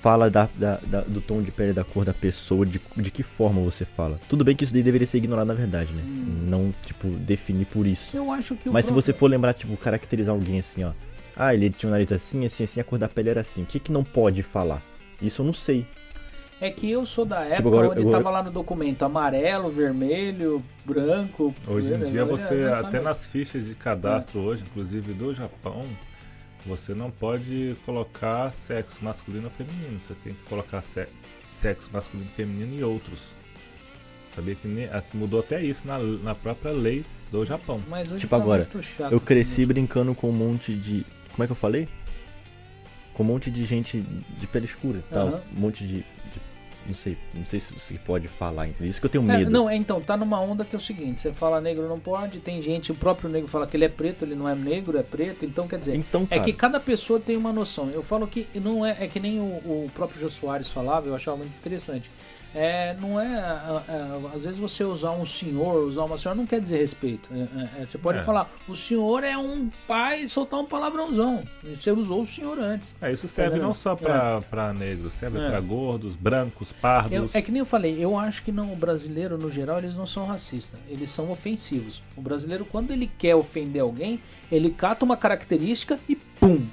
fala 0.00 0.30
da, 0.30 0.48
da- 0.54 0.80
da- 0.86 1.00
do 1.00 1.20
tom 1.20 1.42
de 1.42 1.50
pele, 1.50 1.72
da 1.72 1.82
cor 1.84 2.04
da 2.04 2.14
pessoa, 2.14 2.64
de, 2.64 2.80
de 2.96 3.10
que 3.10 3.22
forma 3.22 3.60
você 3.60 3.84
fala. 3.84 4.18
Tudo 4.28 4.44
bem 4.44 4.54
que 4.54 4.64
isso 4.64 4.72
daí 4.72 4.82
deveria 4.82 5.06
ser 5.06 5.18
ignorado 5.18 5.46
na 5.48 5.54
verdade, 5.54 5.92
né? 5.92 6.02
Hum. 6.06 6.46
Não, 6.48 6.74
tipo, 6.84 7.08
definir 7.08 7.66
por 7.66 7.86
isso. 7.86 8.16
Eu 8.16 8.30
acho 8.30 8.54
que 8.54 8.68
o 8.68 8.72
Mas 8.72 8.84
se 8.84 8.92
próprio- 8.92 9.02
você 9.02 9.12
for 9.12 9.26
lembrar, 9.28 9.54
tipo, 9.54 9.76
caracterizar 9.76 10.34
alguém 10.34 10.58
assim, 10.60 10.84
ó. 10.84 10.92
Ah, 11.36 11.54
ele 11.54 11.70
tinha 11.70 11.88
um 11.88 11.92
nariz 11.92 12.10
assim, 12.12 12.44
assim, 12.44 12.64
assim, 12.64 12.80
a 12.80 12.84
cor 12.84 12.98
da 12.98 13.08
pele 13.08 13.30
era 13.30 13.40
assim. 13.40 13.62
O 13.62 13.66
que 13.66 13.78
que 13.78 13.92
não 13.92 14.02
pode 14.04 14.42
falar? 14.42 14.82
Isso 15.20 15.42
eu 15.42 15.46
não 15.46 15.52
sei. 15.52 15.86
É 16.60 16.70
que 16.72 16.90
eu 16.90 17.06
sou 17.06 17.24
da 17.24 17.40
época 17.42 17.56
Tipo, 17.56 17.68
agora- 17.68 17.88
onde 17.90 18.00
agora- 18.00 18.16
tava 18.18 18.30
lá 18.30 18.42
no 18.42 18.50
documento 18.50 19.04
amarelo, 19.04 19.70
vermelho, 19.70 20.60
branco. 20.84 21.54
Hoje 21.66 21.94
em 21.94 21.98
dia 22.04 22.22
agora 22.22 22.36
você, 22.38 22.64
até 22.64 22.98
nas 23.00 23.26
fichas 23.26 23.64
de 23.64 23.74
cadastro 23.76 24.40
hoje, 24.40 24.64
inclusive 24.68 25.12
do 25.12 25.32
Japão, 25.32 25.84
você 26.66 26.94
não 26.94 27.10
pode 27.10 27.76
colocar 27.84 28.52
sexo 28.52 28.98
masculino 29.02 29.44
ou 29.46 29.50
feminino. 29.50 30.00
Você 30.02 30.14
tem 30.22 30.34
que 30.34 30.42
colocar 30.44 30.82
se- 30.82 31.08
sexo 31.54 31.88
masculino 31.92 32.28
e 32.30 32.34
feminino 32.34 32.74
e 32.78 32.84
outros. 32.84 33.34
Sabia 34.34 34.54
que 34.54 34.68
ne- 34.68 34.88
mudou 35.14 35.40
até 35.40 35.62
isso 35.62 35.86
na, 35.86 35.98
na 35.98 36.34
própria 36.34 36.70
lei 36.70 37.04
do 37.32 37.44
Japão. 37.44 37.82
Mas 37.88 38.08
hoje 38.10 38.20
Tipo 38.20 38.36
tá 38.36 38.42
agora, 38.42 38.62
muito 38.72 38.82
chato 38.86 39.12
Eu 39.12 39.20
cresci 39.20 39.62
isso. 39.62 39.68
brincando 39.68 40.14
com 40.14 40.28
um 40.28 40.32
monte 40.32 40.74
de. 40.74 41.04
Como 41.32 41.42
é 41.44 41.46
que 41.46 41.52
eu 41.52 41.56
falei? 41.56 41.88
Com 43.14 43.22
um 43.22 43.26
monte 43.26 43.50
de 43.50 43.64
gente 43.66 44.00
de 44.00 44.46
pele 44.46 44.64
escura 44.66 44.98
e 44.98 45.02
tal. 45.14 45.42
Um 45.56 45.60
monte 45.60 45.86
de- 45.86 46.04
Não 46.88 46.94
sei, 46.94 47.16
não 47.34 47.44
sei 47.44 47.60
se 47.60 47.78
se 47.78 47.94
pode 47.98 48.26
falar, 48.28 48.66
entendeu? 48.66 48.88
Isso 48.90 48.98
que 49.00 49.06
eu 49.06 49.10
tenho 49.10 49.30
É, 49.30 49.38
medo. 49.38 49.50
não, 49.50 49.68
é, 49.68 49.76
então, 49.76 50.00
tá 50.00 50.16
numa 50.16 50.40
onda 50.40 50.64
que 50.64 50.74
é 50.74 50.78
o 50.78 50.80
seguinte, 50.80 51.20
você 51.20 51.32
fala 51.32 51.60
negro 51.60 51.86
não 51.86 52.00
pode, 52.00 52.40
tem 52.40 52.62
gente, 52.62 52.90
o 52.90 52.94
próprio 52.94 53.28
negro 53.30 53.46
fala 53.48 53.66
que 53.66 53.76
ele 53.76 53.84
é 53.84 53.88
preto, 53.88 54.24
ele 54.24 54.34
não 54.34 54.48
é 54.48 54.54
negro, 54.54 54.96
é 54.98 55.02
preto, 55.02 55.44
então 55.44 55.68
quer 55.68 55.78
dizer, 55.78 55.94
Então, 55.94 56.26
é 56.30 56.40
que 56.40 56.52
cada 56.52 56.80
pessoa 56.80 57.20
tem 57.20 57.36
uma 57.36 57.52
noção. 57.52 57.90
Eu 57.90 58.02
falo 58.02 58.26
que 58.26 58.46
não 58.54 58.84
é, 58.84 58.96
é 59.04 59.06
que 59.06 59.20
nem 59.20 59.38
o, 59.38 59.44
o 59.44 59.90
próprio 59.94 60.20
Jô 60.20 60.28
Soares 60.30 60.68
falava, 60.70 61.06
eu 61.06 61.14
achava 61.14 61.36
muito 61.36 61.52
interessante. 61.58 62.10
É, 62.60 62.96
não 63.00 63.20
é, 63.20 63.24
é, 63.26 63.92
é, 63.92 64.34
às 64.34 64.42
vezes 64.42 64.58
você 64.58 64.82
usar 64.82 65.12
um 65.12 65.24
senhor, 65.24 65.84
usar 65.86 66.02
uma 66.02 66.18
senhora 66.18 66.36
não 66.36 66.44
quer 66.46 66.60
dizer 66.60 66.78
respeito. 66.78 67.28
É, 67.32 67.36
é, 67.78 67.82
é, 67.82 67.86
você 67.86 67.96
pode 67.96 68.18
É. 68.18 68.22
falar, 68.24 68.50
o 68.68 68.74
senhor 68.74 69.22
é 69.22 69.38
um 69.38 69.70
pai 69.86 70.22
e 70.22 70.28
soltar 70.28 70.58
um 70.58 70.64
palavrãozão. 70.64 71.44
Você 71.62 71.92
usou 71.92 72.22
o 72.22 72.26
senhor 72.26 72.58
antes. 72.58 72.96
É, 73.00 73.12
isso 73.12 73.28
serve 73.28 73.50
Entendeu? 73.50 73.68
não 73.68 73.74
só 73.74 73.94
para 73.94 74.40
pra 74.40 74.72
negros, 74.72 75.14
serve 75.14 75.38
É. 75.38 75.48
para 75.48 75.60
gordos, 75.60 76.16
brancos, 76.16 76.72
pardos. 76.72 77.12
Eu- 77.12 77.30
é 77.32 77.40
que 77.40 77.52
nem 77.52 77.60
eu 77.60 77.66
falei, 77.66 77.96
eu 78.02 78.18
acho 78.18 78.42
que 78.42 78.50
não, 78.50 78.72
o 78.72 78.76
brasileiro, 78.76 79.38
no 79.38 79.50
geral, 79.52 79.78
eles 79.78 79.94
não 79.94 80.06
são 80.06 80.26
racistas, 80.26 80.80
eles 80.88 81.10
são 81.10 81.30
ofensivos. 81.30 82.02
O 82.16 82.20
brasileiro, 82.20 82.64
quando 82.64 82.90
ele 82.90 83.08
quer 83.18 83.36
ofender 83.36 83.82
alguém, 83.82 84.20
ele 84.50 84.70
cata 84.70 85.04
uma 85.04 85.16
característica 85.16 85.96
e 86.08 86.16
pum! 86.16 86.66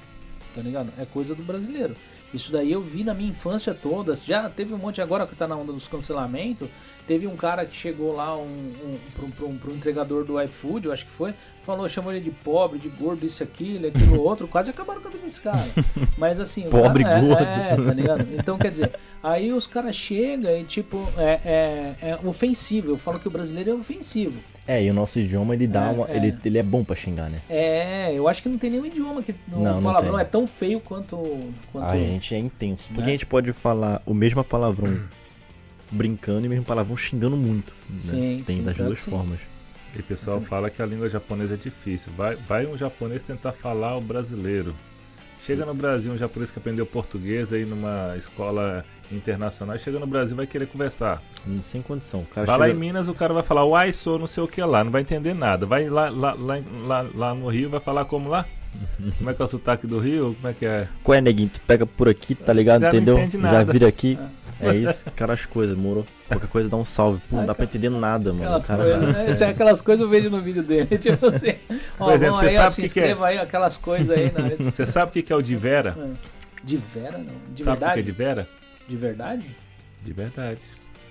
Tá 0.55 0.61
ligado? 0.61 0.89
É 0.97 1.05
coisa 1.05 1.35
do 1.35 1.43
brasileiro. 1.43 1.95
Isso 2.35 2.51
daí 2.51 2.71
eu 2.71 2.81
vi 2.81 3.03
na 3.03 3.13
minha 3.13 3.29
infância 3.29 3.73
toda. 3.73 4.13
Já 4.15 4.49
teve 4.49 4.73
um 4.73 4.77
monte 4.77 5.01
agora 5.01 5.25
que 5.25 5.35
tá 5.35 5.47
na 5.47 5.55
onda 5.55 5.71
dos 5.71 5.87
cancelamentos. 5.87 6.67
Teve 7.07 7.27
um 7.27 7.35
cara 7.35 7.65
que 7.65 7.75
chegou 7.75 8.15
lá 8.15 8.35
um, 8.35 8.41
um, 8.41 8.97
pro, 9.13 9.27
pro, 9.27 9.49
pro 9.53 9.75
entregador 9.75 10.25
do 10.25 10.41
iFood, 10.41 10.87
eu 10.87 10.91
acho 10.91 11.05
que 11.05 11.11
foi, 11.11 11.35
falou, 11.61 11.87
chamou 11.87 12.11
ele 12.11 12.19
de 12.19 12.31
pobre, 12.31 12.79
de 12.79 12.89
gordo, 12.89 13.23
isso, 13.23 13.43
aquilo, 13.43 13.85
aquilo, 13.87 14.19
outro, 14.25 14.47
quase 14.47 14.71
acabaram 14.71 14.99
com 15.01 15.09
a 15.09 15.11
vida 15.11 15.23
desse 15.23 15.39
cara. 15.39 15.67
Mas 16.17 16.39
assim, 16.39 16.65
o 16.65 16.71
Pobre, 16.71 17.03
cara, 17.03 17.19
é- 17.19 17.21
gordo. 17.21 17.43
É, 17.43 17.75
tá 17.75 17.93
ligado? 17.93 18.27
Então 18.33 18.57
quer 18.57 18.71
dizer, 18.71 18.91
aí 19.21 19.53
os 19.53 19.67
caras 19.67 19.95
chegam 19.95 20.51
e 20.57 20.63
tipo, 20.63 20.97
é, 21.17 21.95
é, 22.01 22.09
é 22.09 22.19
ofensivo. 22.27 22.89
Eu 22.91 22.97
falo 22.97 23.19
que 23.19 23.27
o 23.27 23.31
brasileiro 23.31 23.69
é 23.69 23.73
ofensivo. 23.75 24.39
É, 24.67 24.83
e 24.83 24.89
o 24.89 24.93
nosso 24.93 25.19
idioma 25.19 25.53
ele 25.53 25.67
dá 25.67 25.87
É, 25.87 25.91
uma. 25.91 26.09
é. 26.09 26.17
Ele, 26.17 26.35
ele 26.43 26.57
é 26.57 26.63
bom 26.63 26.83
pra 26.83 26.95
xingar, 26.95 27.29
né? 27.29 27.39
É, 27.49 28.11
eu 28.13 28.27
acho 28.27 28.41
que 28.41 28.49
não 28.49 28.57
tem 28.57 28.71
nenhum 28.71 28.85
idioma 28.85 29.21
que 29.21 29.31
o 29.31 29.35
Não, 29.51 29.75
não 29.75 29.83
palavrão 29.83 30.13
tem. 30.13 30.21
é 30.21 30.25
tão 30.25 30.47
feio 30.47 30.79
quanto. 30.79 31.17
quanto 31.71 31.85
A 31.85 31.97
gente 31.97 32.33
é 32.33 32.39
intenso. 32.39 32.85
Porque 32.87 33.01
Né? 33.01 33.07
a 33.07 33.11
gente 33.11 33.25
pode 33.27 33.53
falar 33.53 34.01
o 34.05 34.13
mesmo 34.13 34.43
palavrão 34.43 34.99
brincando 35.91 36.45
e 36.45 36.47
o 36.47 36.49
mesmo 36.49 36.65
palavrão 36.65 36.97
xingando 36.97 37.37
muito. 37.37 37.75
né? 37.89 37.99
Sim, 37.99 38.43
Tem 38.45 38.57
sim, 38.57 38.63
das 38.63 38.75
duas 38.77 38.99
sim. 38.99 39.11
formas. 39.11 39.39
E 39.95 39.99
o 39.99 40.03
pessoal 40.03 40.41
fala 40.41 40.69
que 40.69 40.81
a 40.81 40.85
língua 40.85 41.07
japonesa 41.07 41.53
é 41.53 41.57
difícil. 41.57 42.11
Vai, 42.17 42.35
vai 42.35 42.65
um 42.65 42.75
japonês 42.77 43.23
tentar 43.23 43.53
falar 43.53 43.95
o 43.95 44.01
brasileiro. 44.01 44.75
Chega 45.39 45.65
no 45.65 45.73
Brasil 45.75 46.11
um 46.11 46.17
japonês 46.17 46.49
que 46.51 46.57
aprendeu 46.59 46.85
português 46.85 47.53
aí 47.53 47.65
numa 47.65 48.15
escola 48.17 48.83
internacional, 49.11 49.77
chega 49.77 49.99
no 49.99 50.07
Brasil 50.07 50.35
vai 50.35 50.47
querer 50.47 50.67
conversar. 50.67 51.21
Sem 51.61 51.81
condição. 51.81 52.21
O 52.21 52.25
cara 52.25 52.45
Vai 52.47 52.57
lá 52.57 52.65
em 52.65 52.69
chega- 52.69 52.79
Minas, 52.79 53.07
o 53.07 53.13
cara 53.13 53.33
vai 53.33 53.43
falar 53.43 53.65
uai, 53.65 53.93
sou 53.93 54.17
não 54.19 54.27
sei 54.27 54.43
o 54.43 54.47
que 54.47 54.61
lá, 54.61 54.83
não 54.83 54.91
vai 54.91 55.01
entender 55.01 55.33
nada. 55.33 55.65
Vai 55.65 55.87
lá, 55.89 56.09
lá, 56.09 56.33
lá, 56.33 56.59
lá, 56.85 57.05
lá 57.13 57.35
no 57.35 57.47
Rio, 57.47 57.69
vai 57.69 57.79
falar 57.79 58.05
como 58.05 58.29
lá? 58.29 58.45
Como 59.17 59.29
é 59.29 59.33
que 59.33 59.41
é 59.41 59.45
o 59.45 59.47
sotaque 59.47 59.87
do 59.87 59.99
Rio? 59.99 60.35
Como 60.35 60.47
é 60.49 60.53
que 60.53 60.65
é? 60.65 60.87
Qual 61.01 61.15
é, 61.17 61.21
neguinho? 61.21 61.49
Tu 61.49 61.61
pega 61.61 61.85
por 61.85 62.09
aqui, 62.09 62.35
tá 62.35 62.51
ligado? 62.51 62.81
Já 62.81 62.89
não 62.91 62.95
Entendeu? 62.97 63.17
entende 63.19 63.41
Já 63.41 63.63
vira 63.63 63.87
aqui. 63.87 64.19
É 64.59 64.73
isso, 64.73 65.05
cara, 65.15 65.33
as 65.33 65.45
coisas, 65.45 65.77
moro? 65.77 66.05
Qualquer 66.27 66.47
coisa 66.49 66.69
dá 66.69 66.77
um 66.77 66.83
salve. 66.85 67.21
Pô, 67.29 67.35
não 67.37 67.45
dá 67.45 67.53
pra 67.55 67.65
entender 67.65 67.89
nada, 67.89 68.31
mano. 68.33 68.43
Aquelas, 68.45 68.65
Cara, 68.67 68.83
coisas, 68.83 69.13
né? 69.13 69.37
É 69.47 69.49
aquelas 69.49 69.81
coisas 69.81 70.01
eu 70.03 70.09
vejo 70.09 70.29
no 70.29 70.41
vídeo 70.41 70.63
dele. 70.63 70.87
Tipo 70.97 71.27
assim, 71.27 71.55
ó, 71.99 72.05
Por 72.05 72.13
exemplo, 72.13 72.35
vamos 72.37 72.39
você 72.39 72.45
aí, 72.47 72.57
ó, 72.57 72.61
sabe 72.69 72.73
se 72.75 72.81
que 72.81 72.89
que 72.89 72.99
é? 72.99 73.17
aí, 73.21 73.37
aquelas 73.37 73.77
coisas 73.77 74.09
aí 74.17 74.31
na 74.31 74.41
de- 74.49 74.63
Você 74.71 74.85
sabe 74.87 75.17
o 75.19 75.23
que 75.23 75.31
é 75.31 75.35
o 75.35 75.41
de 75.41 75.55
Vera? 75.55 75.95
De 76.63 76.77
vera, 76.77 77.17
não? 77.17 77.33
De 77.53 77.63
sabe 77.63 77.77
o 77.85 77.93
que 77.93 77.99
é 77.99 78.03
verdade? 78.13 78.47
De 78.87 78.95
verdade? 78.95 79.55
De 80.03 80.13
verdade. 80.13 80.61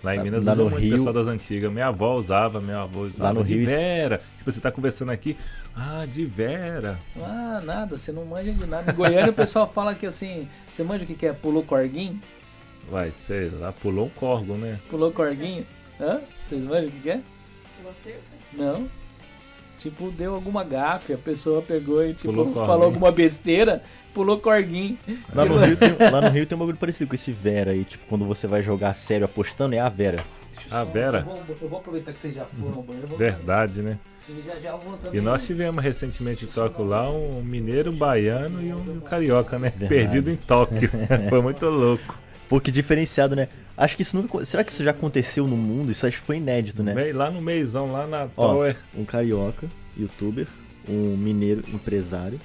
Lá 0.03 0.15
em 0.15 0.19
Lá- 0.19 0.25
Minas 0.25 0.44
lá 0.44 0.55
no 0.55 0.65
muito 0.69 0.78
Rio- 0.83 0.94
o 0.94 0.97
pessoal 0.99 1.15
das 1.15 1.27
antigas. 1.28 1.73
Minha 1.73 1.86
avó 1.86 2.15
usava, 2.17 2.61
minha 2.61 2.83
avó 2.83 3.01
usava. 3.01 3.33
no 3.33 3.43
de 3.44 3.55
Rio 3.57 3.67
Vera. 3.67 4.20
Tipo, 4.36 4.53
você 4.53 4.61
tá 4.61 4.70
conversando 4.70 5.11
aqui. 5.11 5.36
Ah, 5.75 6.05
de 6.07 6.27
Vera. 6.27 6.99
Ah, 7.19 7.62
nada, 7.65 7.97
você 7.97 8.12
não 8.12 8.25
manja 8.27 8.53
de 8.53 8.67
nada. 8.67 8.93
Em 8.93 8.94
Goiânia 8.94 9.31
o 9.31 9.35
pessoal 9.35 9.70
fala 9.73 9.94
que 9.94 10.05
assim, 10.07 10.47
você 10.70 10.83
manja 10.85 11.05
o 11.05 11.07
que 11.07 11.15
que 11.15 11.27
é? 11.27 11.33
Pulou 11.33 11.62
corguinho? 11.65 12.20
Vai, 12.91 13.12
sei 13.27 13.49
lá, 13.49 13.73
pulou 13.73 14.07
um 14.07 14.11
corgo, 14.11 14.55
né? 14.57 14.78
Pulou 14.91 15.11
corguinho? 15.11 15.67
Hã? 15.99 16.20
Vocês 16.49 16.62
manjam 16.65 16.89
o 16.89 16.93
que 16.93 17.01
que 17.01 17.11
é? 17.11 17.20
Pulou 17.78 17.94
cerca? 17.94 18.20
Não. 18.53 18.86
Tipo, 19.78 20.11
deu 20.11 20.35
alguma 20.35 20.62
gafe, 20.62 21.15
a 21.15 21.19
pessoa 21.19 21.62
pegou 21.62 22.05
e 22.05 22.12
tipo, 22.12 22.27
Pulou 22.28 22.44
corguinho. 22.47 22.67
falou 22.67 22.85
alguma 22.85 23.11
besteira, 23.11 23.83
pulou 24.15 24.39
corguinho. 24.39 24.97
Lá 25.34 25.44
no, 25.44 25.57
Rio 25.59 25.76
tem, 25.76 25.91
lá 26.10 26.20
no 26.20 26.31
Rio 26.33 26.47
tem 26.47 26.57
um 26.57 26.59
bagulho 26.60 26.76
parecido 26.78 27.09
com 27.09 27.15
esse 27.15 27.33
Vera 27.33 27.73
aí. 27.73 27.84
Tipo, 27.84 28.07
quando 28.09 28.25
você 28.25 28.47
vai 28.47 28.62
jogar 28.62 28.94
sério 28.94 29.25
apostando, 29.25 29.75
é 29.75 29.81
a 29.81 29.89
Vera. 29.89 30.25
A 30.70 30.78
só- 30.78 30.84
Vera? 30.84 31.18
Eu 31.18 31.25
vou, 31.25 31.57
eu 31.62 31.68
vou 31.68 31.78
aproveitar 31.81 32.12
que 32.12 32.20
vocês 32.20 32.34
já 32.34 32.44
foram 32.44 32.76
ao 32.76 32.83
banheiro. 32.83 33.05
eu 33.07 33.09
vou- 33.10 33.18
Verdade, 33.18 33.83
né? 33.83 33.99
E 34.26 34.41
já 34.41 34.59
já 34.59 34.78
E 35.12 35.20
nós 35.20 35.44
tivemos 35.44 35.84
recentemente 35.84 36.47
em 36.47 36.49
Tóquio 36.49 36.83
lá 36.83 37.10
um 37.10 37.43
mineiro, 37.43 37.91
um 37.91 37.94
baiano 37.94 38.62
e 38.62 38.73
um 38.73 38.99
carioca, 39.01 39.59
né? 39.59 39.68
Verdade. 39.68 39.89
Perdido 39.94 40.31
em 40.31 40.36
Tóquio. 40.36 40.91
Foi 41.28 41.43
muito 41.43 41.67
louco. 41.68 42.18
Pô, 42.49 42.59
que 42.59 42.70
diferenciado, 42.70 43.36
né? 43.36 43.49
Acho 43.76 43.97
que 43.97 44.02
isso 44.02 44.17
nunca. 44.17 44.43
Será 44.47 44.65
que 44.65 44.73
isso 44.73 44.83
já 44.83 44.93
aconteceu 44.93 45.47
no 45.47 45.57
mundo? 45.57 45.91
Isso 45.91 46.07
acho 46.07 46.18
que 46.20 46.26
foi 46.26 46.36
inédito, 46.36 46.83
né? 46.83 46.94
Lá 47.12 47.31
no 47.31 47.43
meizão, 47.43 47.91
lá 47.93 48.07
na 48.07 48.28
Ó. 48.36 48.49
Tower. 48.49 48.76
Um 48.97 49.05
carioca, 49.05 49.67
youtuber, 49.99 50.47
um 50.89 51.17
mineiro 51.17 51.62
empresário. 51.68 52.41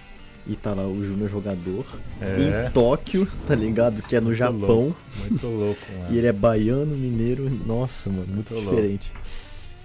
E 0.50 0.56
tá 0.56 0.74
lá 0.74 0.82
o 0.88 1.04
Júnior 1.06 1.30
jogador. 1.30 1.86
É. 2.20 2.66
Em 2.68 2.72
Tóquio, 2.72 3.28
tá 3.48 3.54
ligado? 3.54 4.02
Que 4.02 4.16
é 4.16 4.20
no 4.20 4.28
Muito 4.28 4.38
Japão. 4.40 4.58
louco, 4.58 4.98
Muito 5.30 5.48
louco, 5.48 5.82
mano. 6.00 6.16
E 6.16 6.18
ele 6.18 6.26
é 6.26 6.34
baiano, 6.34 6.98
mineiro. 6.98 7.48
Nossa, 7.68 8.10
mano, 8.10 8.26
muito, 8.26 8.52
Muito 8.52 8.54
louco. 8.56 8.70
diferente. 8.72 9.14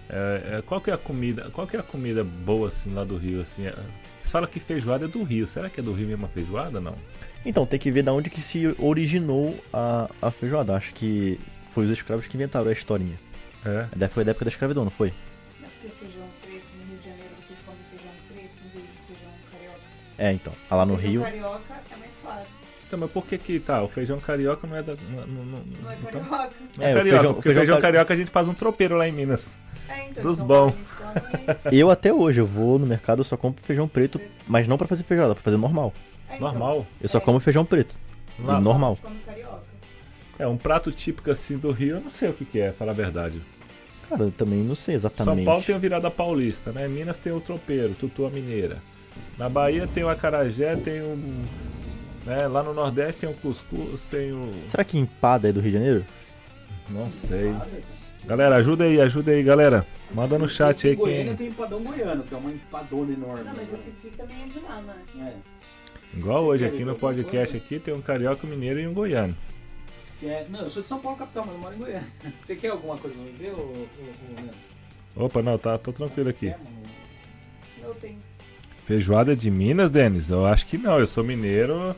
É, 0.09 0.57
é, 0.59 0.63
qual 0.63 0.81
que 0.81 0.91
é 0.91 0.95
a 0.95 0.99
comida? 0.99 1.51
Qual 1.53 1.67
que 1.67 1.77
é 1.77 1.81
a 1.81 1.83
comida 1.83 2.25
boa 2.25 2.69
assim 2.69 2.95
lá 2.95 3.05
do 3.05 3.17
Rio 3.19 3.43
assim? 3.43 3.67
É, 3.67 3.75
você 4.23 4.31
fala 4.31 4.47
que 4.47 4.59
feijoada 4.59 5.05
é 5.05 5.09
do 5.09 5.23
Rio. 5.23 5.47
Será 5.47 5.69
que 5.69 5.81
é 5.81 5.83
do 5.83 5.93
Rio 5.93 6.07
mesmo 6.09 6.25
a 6.25 6.29
feijoada 6.29 6.81
não? 6.81 6.95
Então, 7.45 7.67
tem 7.67 7.79
que 7.79 7.91
ver 7.91 8.03
da 8.03 8.13
onde 8.13 8.31
que 8.31 8.41
se 8.41 8.75
originou 8.79 9.55
a, 9.71 10.09
a 10.23 10.31
feijoada. 10.31 10.75
Acho 10.75 10.95
que 10.95 11.39
foi 11.75 11.85
os 11.85 11.91
escravos 11.91 12.27
que 12.27 12.37
inventaram 12.39 12.71
a 12.71 12.73
historinha. 12.73 13.19
É. 13.67 13.87
Daí 13.95 14.09
foi 14.09 14.25
da 14.25 14.31
época 14.31 14.47
da 14.47 14.51
escravidão, 14.51 14.83
não 14.85 14.91
foi? 14.91 15.13
Não, 15.61 15.69
porque 15.69 15.89
feijão 15.89 16.23
preto 16.23 16.24
É, 20.19 20.33
então. 20.33 20.53
Ah, 20.71 20.77
lá 20.77 20.87
no 20.87 20.97
feijão 20.97 21.11
Rio. 21.11 21.23
carioca 21.23 21.75
é 21.93 21.97
mais 21.97 22.17
claro. 22.23 22.43
Então, 22.87 22.99
mas 22.99 23.11
por 23.11 23.27
que 23.27 23.39
que 23.39 23.59
tá? 23.59 23.83
O 23.83 23.89
feijão 23.89 24.21
carioca 24.21 24.67
não 24.67 24.77
é 24.77 24.83
da. 24.83 24.95
Não, 24.95 25.27
não, 25.27 25.45
não, 25.45 25.63
Não 25.83 25.91
é 25.91 25.97
então- 26.01 26.21
carioca. 26.25 26.53
não 26.77 26.85
é, 26.85 26.91
É, 26.91 26.93
o 26.93 26.97
carioca, 26.97 27.03
feijão- 27.03 27.35
porque 27.35 27.49
o 27.49 27.53
feijão 27.53 27.61
feijão 27.61 27.75
cari- 27.77 27.83
carioca 27.83 28.15
a 28.15 28.17
gente 28.17 28.31
faz 28.31 28.49
um 28.49 28.55
tropeiro 28.55 28.97
lá 28.97 29.09
em 29.09 29.13
Minas. 29.13 29.59
É, 29.89 30.09
então, 30.09 30.23
Dos 30.23 30.41
então, 30.41 30.47
bons. 30.47 30.75
Eu 31.73 31.91
até 31.91 32.13
hoje, 32.13 32.41
eu 32.41 32.47
vou 32.47 32.79
no 32.79 32.87
mercado, 32.87 33.21
eu 33.21 33.25
só 33.25 33.37
compro 33.37 33.63
feijão 33.63 33.87
preto, 33.87 34.21
mas 34.49 34.67
não 34.67 34.77
pra 34.79 34.87
fazer 34.89 35.03
feijoada, 35.05 35.35
pra 35.35 35.43
fazer 35.45 35.57
normal. 35.57 35.93
É, 36.29 36.37
então, 36.37 36.49
Normal. 36.49 36.87
Eu 37.01 37.09
só 37.09 37.19
É. 37.19 37.21
como 37.21 37.39
feijão 37.39 37.65
preto. 37.65 37.97
Lá- 38.39 38.61
normal. 38.61 38.99
É 40.39 40.47
um 40.47 40.57
prato 40.57 40.91
típico 40.91 41.31
assim 41.31 41.57
do 41.57 41.71
Rio, 41.71 41.97
eu 41.97 42.01
não 42.01 42.11
sei 42.11 42.29
o 42.31 42.33
que, 42.33 42.45
que 42.45 42.59
é, 42.61 42.73
falar 42.73 42.91
a 42.93 42.95
verdade. 42.95 43.41
Cara, 44.09 44.23
eu 44.25 44.31
também 44.33 44.59
não 44.59 44.75
sei 44.75 44.95
exatamente. 44.97 45.37
São 45.37 45.45
Paulo 45.45 45.63
tem 45.63 45.75
o 45.77 45.79
virada 45.79 46.11
paulista, 46.11 46.73
né? 46.73 46.89
Minas 46.89 47.17
tem 47.19 47.33
o 47.33 47.41
tropeiro, 47.41 47.95
tutua 47.95 48.29
mineira. 48.31 48.79
Na 49.39 49.49
Bahia 49.49 49.87
tem 49.87 50.05
o 50.05 50.09
acarajé, 50.09 50.77
tem 50.77 51.01
o. 51.01 51.17
Né? 52.25 52.47
Lá 52.49 52.63
no 52.63 52.73
Nordeste 52.73 53.23
tem 53.23 53.29
o 53.31 53.35
cuscuz, 53.35 54.05
tem 54.05 54.33
o. 54.33 54.53
Será 54.69 54.85
que 54.85 54.97
empada 54.99 55.49
é 55.49 55.53
do 55.53 55.61
Rio 55.61 55.71
de 55.73 55.77
Janeiro? 55.79 56.07
Não 56.89 57.11
sei. 57.11 57.55
Galera, 58.27 58.57
ajuda 58.57 58.85
aí, 58.85 59.01
ajuda 59.01 59.33
aí, 59.33 59.43
galera. 59.43 59.87
Manda 60.13 60.39
no 60.39 60.49
chat 60.49 60.87
aí 60.87 60.95
Em 60.95 60.97
Goiânia 60.97 61.25
quem. 61.27 61.37
tem 61.37 61.47
empadão 61.49 61.83
goiano, 61.83 62.23
que 62.23 62.35
é 62.35 62.37
uma 62.39 62.51
empadona 62.51 63.13
enorme. 63.13 63.45
Não, 63.45 63.55
mas 63.55 63.73
o 63.73 63.77
Titi 63.77 64.09
também 64.17 64.45
é 64.45 64.47
de 64.47 64.61
lá, 64.61 64.81
né? 64.81 64.95
É. 65.19 66.17
Igual 66.17 66.45
hoje 66.45 66.65
aqui 66.65 66.85
no 66.85 66.95
podcast 66.95 67.51
coisa? 67.53 67.65
aqui 67.67 67.79
tem 67.81 67.93
um 67.93 68.01
carioca 68.01 68.47
mineiro 68.47 68.79
e 68.81 68.87
um 68.87 68.95
goiano. 68.95 69.37
É- 70.23 70.47
Não, 70.49 70.61
eu 70.61 70.71
sou 70.71 70.83
de 70.83 70.89
São 70.89 71.01
Paulo, 71.01 71.19
capital, 71.19 71.45
mas 71.45 71.55
eu 71.55 71.61
moro 71.61 71.75
em 71.75 71.79
Goiânia. 71.79 72.07
Você 72.47 72.57
quer 72.57 72.69
alguma 72.69 72.97
coisa 72.97 73.17
no 73.17 73.31
ver, 73.33 73.51
ô, 73.53 73.57
ô, 73.57 73.61
ô, 73.61 74.35
Leandro? 74.35 74.55
Opa, 75.17 75.43
não, 75.43 75.59
tá, 75.59 75.77
tô 75.77 75.93
tranquilo 75.93 76.31
aqui. 76.31 76.51
Mano? 76.51 76.65
Não 77.83 77.95
tem. 77.95 78.19
Feijoada 78.85 79.35
de 79.35 79.51
Minas, 79.51 79.91
Denis? 79.91 80.29
Eu 80.31 80.45
acho 80.47 80.67
que 80.67 80.77
não, 80.77 80.99
eu 80.99 81.07
sou 81.07 81.25
mineiro. 81.25 81.97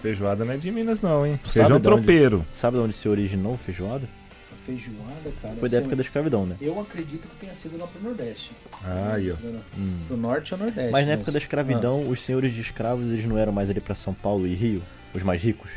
Feijoada 0.00 0.44
não 0.44 0.52
é 0.52 0.56
de 0.56 0.70
Minas 0.70 1.00
não, 1.00 1.26
hein? 1.26 1.38
Sabe 1.44 1.52
Feijão 1.52 1.80
de 1.80 1.88
onde? 1.88 1.96
tropeiro. 1.96 2.46
Sabe 2.50 2.76
de 2.78 2.82
onde 2.82 2.92
se 2.94 3.08
originou 3.08 3.56
feijoada? 3.58 4.08
A 4.52 4.56
feijoada, 4.56 5.32
cara. 5.42 5.54
Foi 5.56 5.68
da 5.68 5.76
assim, 5.76 5.76
época 5.78 5.96
da 5.96 6.02
escravidão, 6.02 6.46
né? 6.46 6.56
Eu 6.60 6.78
acredito 6.80 7.28
que 7.28 7.36
tenha 7.36 7.54
sido 7.54 7.78
lá 7.78 7.86
pro 7.86 8.02
Nordeste. 8.02 8.52
Ah, 8.82 9.12
aí, 9.14 9.30
ó. 9.30 9.34
Hum. 9.78 9.98
Pro 10.08 10.16
Norte 10.16 10.54
ou 10.54 10.60
Nordeste. 10.60 10.90
Mas 10.92 11.06
na 11.06 11.12
época 11.12 11.30
da 11.32 11.38
escravidão, 11.38 12.08
os 12.08 12.20
senhores 12.20 12.52
de 12.52 12.60
escravos, 12.60 13.08
eles 13.10 13.24
não 13.26 13.38
eram 13.38 13.52
mais 13.52 13.68
ali 13.70 13.80
pra 13.80 13.94
São 13.94 14.12
Paulo 14.14 14.46
e 14.46 14.54
Rio, 14.54 14.82
os 15.14 15.22
mais 15.22 15.40
ricos? 15.42 15.70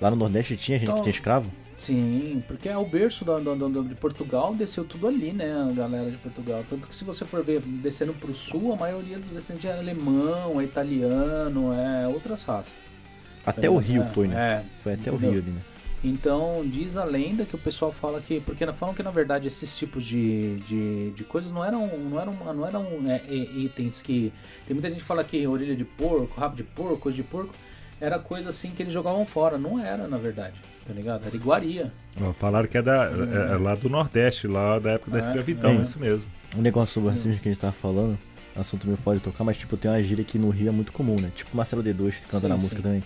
Lá 0.00 0.10
no 0.10 0.16
Nordeste 0.16 0.56
tinha 0.56 0.78
gente 0.78 0.86
que 0.86 0.92
Então- 0.92 1.02
tinha 1.02 1.12
escravo? 1.14 1.50
Sim, 1.82 2.40
porque 2.46 2.68
é 2.68 2.78
o 2.78 2.86
berço 2.86 3.24
da- 3.24 3.40
da- 3.40 3.54
da- 3.56 3.80
de 3.80 3.94
Portugal, 3.96 4.54
desceu 4.54 4.84
tudo 4.84 5.08
ali, 5.08 5.32
né, 5.32 5.52
a 5.52 5.72
galera 5.74 6.08
de 6.12 6.16
Portugal. 6.16 6.64
Tanto 6.70 6.86
que 6.86 6.94
se 6.94 7.02
você 7.02 7.24
for 7.24 7.42
ver 7.42 7.60
descendo 7.60 8.12
pro 8.14 8.32
sul, 8.36 8.72
a 8.72 8.76
maioria 8.76 9.18
dos 9.18 9.30
descendentes 9.30 9.68
é 9.68 9.76
alemão, 9.76 10.60
é 10.60 10.64
italiano, 10.64 11.72
é 11.72 12.06
outras 12.06 12.44
raças. 12.44 12.72
Até 13.44 13.68
o 13.68 13.80
É, 13.80 13.82
Rio 13.82 14.04
foi, 14.14 14.28
né? 14.28 14.64
É. 14.64 14.80
Foi 14.80 14.92
até 14.92 15.10
o 15.10 15.14
entendeu? 15.14 15.32
Rio 15.32 15.42
ali, 15.42 15.50
né? 15.50 15.60
Então, 16.04 16.62
diz 16.64 16.96
a 16.96 17.02
lenda 17.04 17.44
que 17.44 17.56
o 17.56 17.58
pessoal 17.58 17.90
fala 17.92 18.20
que. 18.20 18.40
Porque 18.40 18.64
falam 18.72 18.94
que 18.94 19.02
na 19.02 19.10
verdade 19.10 19.48
esses 19.48 19.76
tipos 19.76 20.04
de, 20.04 20.58
de, 20.60 21.10
de 21.10 21.24
coisas 21.24 21.50
não 21.50 21.64
eram, 21.64 21.86
não 21.98 22.20
eram, 22.20 22.32
não 22.54 22.66
eram 22.66 22.86
é, 23.10 23.22
é, 23.28 23.34
itens 23.34 24.00
que. 24.00 24.32
Tem 24.66 24.74
muita 24.74 24.88
gente 24.88 25.00
que 25.00 25.04
fala 25.04 25.24
que 25.24 25.44
orelha 25.48 25.74
de 25.74 25.84
porco, 25.84 26.38
rabo 26.40 26.54
de 26.54 26.62
porco, 26.62 26.96
coisa 26.98 27.16
de 27.16 27.24
porco. 27.24 27.52
Era 28.02 28.18
coisa 28.18 28.48
assim 28.48 28.70
que 28.70 28.82
eles 28.82 28.92
jogavam 28.92 29.24
fora. 29.24 29.56
Não 29.56 29.78
era, 29.78 30.08
na 30.08 30.18
verdade. 30.18 30.54
Tá 30.84 30.92
ligado? 30.92 31.24
Era 31.24 31.36
iguaria. 31.36 31.92
Falaram 32.40 32.66
que 32.66 32.76
é, 32.76 32.82
da, 32.82 33.04
é- 33.04 33.54
é 33.54 33.56
lá 33.56 33.76
do 33.76 33.88
Nordeste, 33.88 34.48
lá 34.48 34.80
da 34.80 34.90
época 34.92 35.12
da 35.12 35.18
É, 35.18 35.20
escravidão, 35.20 35.70
é. 35.70 35.76
isso 35.76 36.00
mesmo. 36.00 36.28
Um 36.56 36.60
negócio 36.60 36.92
sobre 36.94 37.08
o 37.08 37.12
racismo 37.12 37.38
que 37.38 37.48
a 37.48 37.52
gente 37.52 37.60
tava 37.60 37.72
falando, 37.72 38.18
assunto 38.56 38.84
meio 38.88 38.96
fora 38.98 39.18
de 39.18 39.22
tocar, 39.22 39.44
mas 39.44 39.56
tipo, 39.56 39.76
tem 39.76 39.88
uma 39.88 40.02
gíria 40.02 40.24
que 40.24 40.36
no 40.38 40.50
Rio 40.50 40.68
é 40.68 40.72
muito 40.72 40.90
comum, 40.92 41.14
né? 41.20 41.30
Tipo 41.34 41.56
Marcelo 41.56 41.80
D2 41.82 42.16
que 42.22 42.26
canta 42.26 42.40
Sim, 42.40 42.48
na 42.48 42.56
música 42.56 42.76
sim. 42.76 42.82
também. 42.82 43.04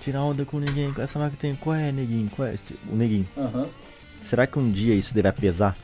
Tirar 0.00 0.22
onda 0.24 0.44
com 0.44 0.58
ninguém, 0.58 0.92
essa 0.98 1.18
marca 1.18 1.36
tem. 1.38 1.54
Qual 1.54 1.74
é, 1.76 1.92
neguinho? 1.92 2.28
Qual 2.34 2.46
é? 2.48 2.56
O 2.90 2.96
neguinho. 2.96 3.28
Aham. 3.36 3.68
Será 4.20 4.46
que 4.48 4.58
um 4.58 4.68
dia 4.70 4.94
isso 4.94 5.14
deve 5.14 5.30
pesar? 5.32 5.76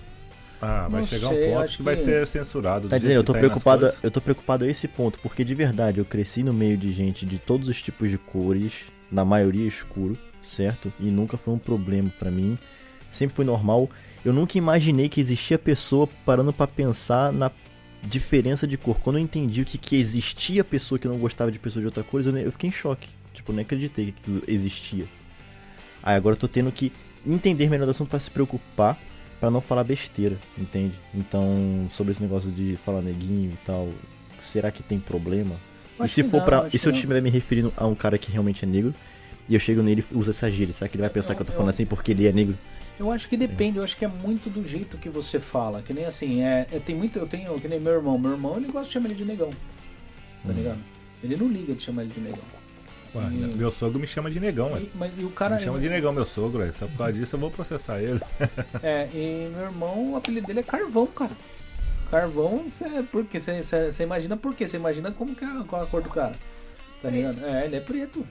Ah, 0.67 0.89
vai 0.89 1.01
Não 1.03 1.07
chegar 1.09 1.29
sei, 1.29 1.45
um 1.45 1.51
ponto 1.51 1.63
acho 1.65 1.77
que 1.77 1.83
vai 1.83 1.95
que- 1.97 2.03
ser 2.03 2.27
censurado. 2.27 2.87
do 2.87 2.89
Tá 2.89 2.97
entendendo? 2.97 3.17
Eu 3.17 3.23
que 3.23 3.27
tô 3.27 3.33
tá 3.35 3.39
preocupado, 3.39 3.91
eu 4.03 4.11
tô 4.11 4.21
preocupado 4.21 4.65
a 4.65 4.69
esse 4.69 4.89
ponto, 4.89 5.19
porque 5.21 5.45
de 5.45 5.55
verdade 5.55 5.99
eu 5.99 6.05
cresci 6.05 6.43
no 6.43 6.53
meio 6.55 6.77
de 6.79 6.91
gente 6.93 7.27
de 7.27 7.39
todos 7.39 7.69
os 7.69 7.83
tipos 7.83 8.09
de 8.11 8.17
cores, 8.19 8.73
na 9.11 9.25
maioria 9.25 9.67
escuro, 9.67 10.17
certo? 10.43 10.93
E 10.99 11.05
nunca 11.11 11.37
foi 11.37 11.53
um 11.55 11.59
problema 11.59 12.11
pra 12.19 12.31
mim. 12.31 12.59
Sempre 13.11 13.37
foi 13.37 13.45
normal. 13.45 13.91
Eu 14.25 14.33
nunca 14.33 14.57
imaginei 14.59 15.09
que 15.09 15.21
existia 15.21 15.59
pessoa 15.59 16.09
parando 16.25 16.53
pra 16.53 16.67
pensar 16.67 17.31
na 17.33 17.51
diferença 18.03 18.67
de 18.67 18.77
cor. 18.77 18.99
Quando 19.01 19.17
eu 19.19 19.23
entendi 19.23 19.63
o 19.63 19.65
que, 19.65 19.79
que 19.79 19.97
existia 19.97 20.65
pessoa 20.65 20.99
que 20.99 21.07
não 21.07 21.19
gostava 21.19 21.51
de 21.53 21.59
pessoas 21.59 21.83
de 21.83 21.87
outra 21.87 22.03
cor, 22.03 22.25
eu, 22.25 22.37
eu 22.39 22.53
fiquei 22.53 22.69
em 22.69 22.73
choque. 22.73 23.09
Tipo, 23.33 23.53
eu 23.53 23.57
nem 23.57 23.65
acreditei 23.65 24.07
que 24.07 24.15
aquilo 24.21 24.43
existia. 24.49 25.05
Aí 26.03 26.17
agora 26.17 26.35
eu 26.35 26.39
tô 26.39 26.49
tendo 26.49 26.73
que 26.73 26.91
entender 27.27 27.69
melhor 27.69 27.85
do 27.85 27.91
assunto 27.91 28.09
pra 28.09 28.21
se 28.21 28.31
preocupar, 28.31 28.99
pra 29.41 29.51
não 29.51 29.61
falar 29.61 29.85
besteira, 29.85 30.37
entende? 30.57 30.95
Então, 31.15 31.87
sobre 31.91 32.13
esse 32.13 32.23
negócio 32.23 32.51
de 32.51 32.79
falar 32.85 33.03
neguinho 33.03 33.51
e 33.53 33.59
tal, 33.67 33.89
será 34.39 34.71
que 34.71 34.83
tem 34.83 34.99
problema? 34.99 35.57
E 35.99 36.03
Acho 36.03 36.15
se 36.15 36.23
que 36.23 36.29
for 36.29 36.55
acho 36.55 36.77
E 36.77 36.79
se 36.79 36.89
eu 36.89 36.93
estiver 36.93 37.21
me 37.23 37.31
referindo 37.31 37.73
a 37.77 37.87
um 37.87 37.95
cara 37.95 38.19
que 38.19 38.31
realmente 38.31 38.65
é 38.65 38.69
negro, 38.69 38.95
e 39.49 39.55
eu 39.55 39.61
chego 39.61 39.83
nele 39.83 40.05
e 40.11 40.17
uso 40.17 40.31
essa 40.31 40.51
gíria, 40.51 40.73
será 40.73 40.89
que 40.89 40.97
ele 40.97 41.03
vai 41.03 41.11
pensar 41.11 41.35
que 41.35 41.43
eu 41.43 41.47
tô 41.47 41.53
Eu- 41.53 41.57
falando 41.57 41.69
eu- 41.69 41.75
assim 41.75 41.87
porque 41.87 42.13
ele 42.13 42.27
é 42.27 42.33
negro? 42.33 42.57
Eu 42.99 43.11
acho 43.11 43.29
que 43.29 43.37
depende, 43.37 43.79
eu 43.79 43.85
acho 43.85 43.97
que 43.97 44.05
é 44.05 44.09
muito 44.09 44.49
do 44.49 44.67
jeito 44.67 44.97
que 44.99 45.09
você 45.09 45.41
fala. 45.41 45.83
Que 45.83 45.93
nem 45.93 46.05
assim, 46.05 46.43
é, 46.43 46.67
é, 46.71 46.79
tem 46.79 46.95
muito, 46.95 47.19
eu 47.19 47.27
tenho, 47.27 47.53
que 47.61 47.67
nem 47.69 47.81
meu 47.81 47.93
irmão. 47.93 48.17
Meu 48.19 48.31
irmão, 48.33 48.57
ele 48.57 48.67
gosta 48.67 48.87
de 48.87 48.93
chamar 48.93 49.07
ele 49.07 49.17
de 49.17 49.25
negão. 49.25 49.51
Tá 49.51 50.51
Hum. 50.51 50.53
ligado? 50.53 50.79
Ele 51.23 51.37
não 51.37 51.49
liga 51.49 51.75
de 51.75 51.83
chamar 51.83 52.03
ele 52.03 52.13
de 52.15 52.21
negão. 52.21 52.39
Ué, 53.15 53.25
E- 53.27 53.57
Meu 53.57 53.71
sogro 53.71 53.99
me 53.99 54.07
chama 54.07 54.31
de 54.31 54.41
negão. 54.41 54.77
E, 54.79 54.91
mas, 54.95 55.13
e 55.17 55.25
o 55.25 55.31
cara. 55.31 55.57
Me 55.57 55.63
chama 55.63 55.79
de 55.79 55.89
negão, 55.89 56.13
meu 56.13 56.27
sogro, 56.27 56.61
ué. 56.63 56.73
Só 56.73 56.87
por 56.87 56.97
causa 56.97 57.13
disso 57.13 57.37
eu 57.37 57.41
vou 57.41 57.51
processar 57.51 58.01
ele. 58.01 58.21
É, 58.83 59.09
e 59.15 59.49
meu 59.55 59.65
irmão, 59.67 60.13
o 60.13 60.17
apelido 60.17 60.47
dele 60.47 60.61
é 60.61 60.63
Carvão, 60.63 61.07
cara. 61.07 61.33
Carvão? 62.11 62.65
Você 62.73 64.03
imagina 64.03 64.37
por 64.37 64.55
quê? 64.55 64.69
Você 64.69 64.77
imagina 64.77 65.11
como 65.13 65.35
que 65.35 65.45
é 65.45 65.49
qual 65.67 65.83
a 65.83 65.87
cor 65.87 66.03
do 66.03 66.09
cara. 66.11 66.35
Tá 67.03 67.11
ligado? 67.11 67.45
É, 67.45 67.67
ele 67.67 67.77
é 67.77 67.81
preto. 67.81 68.27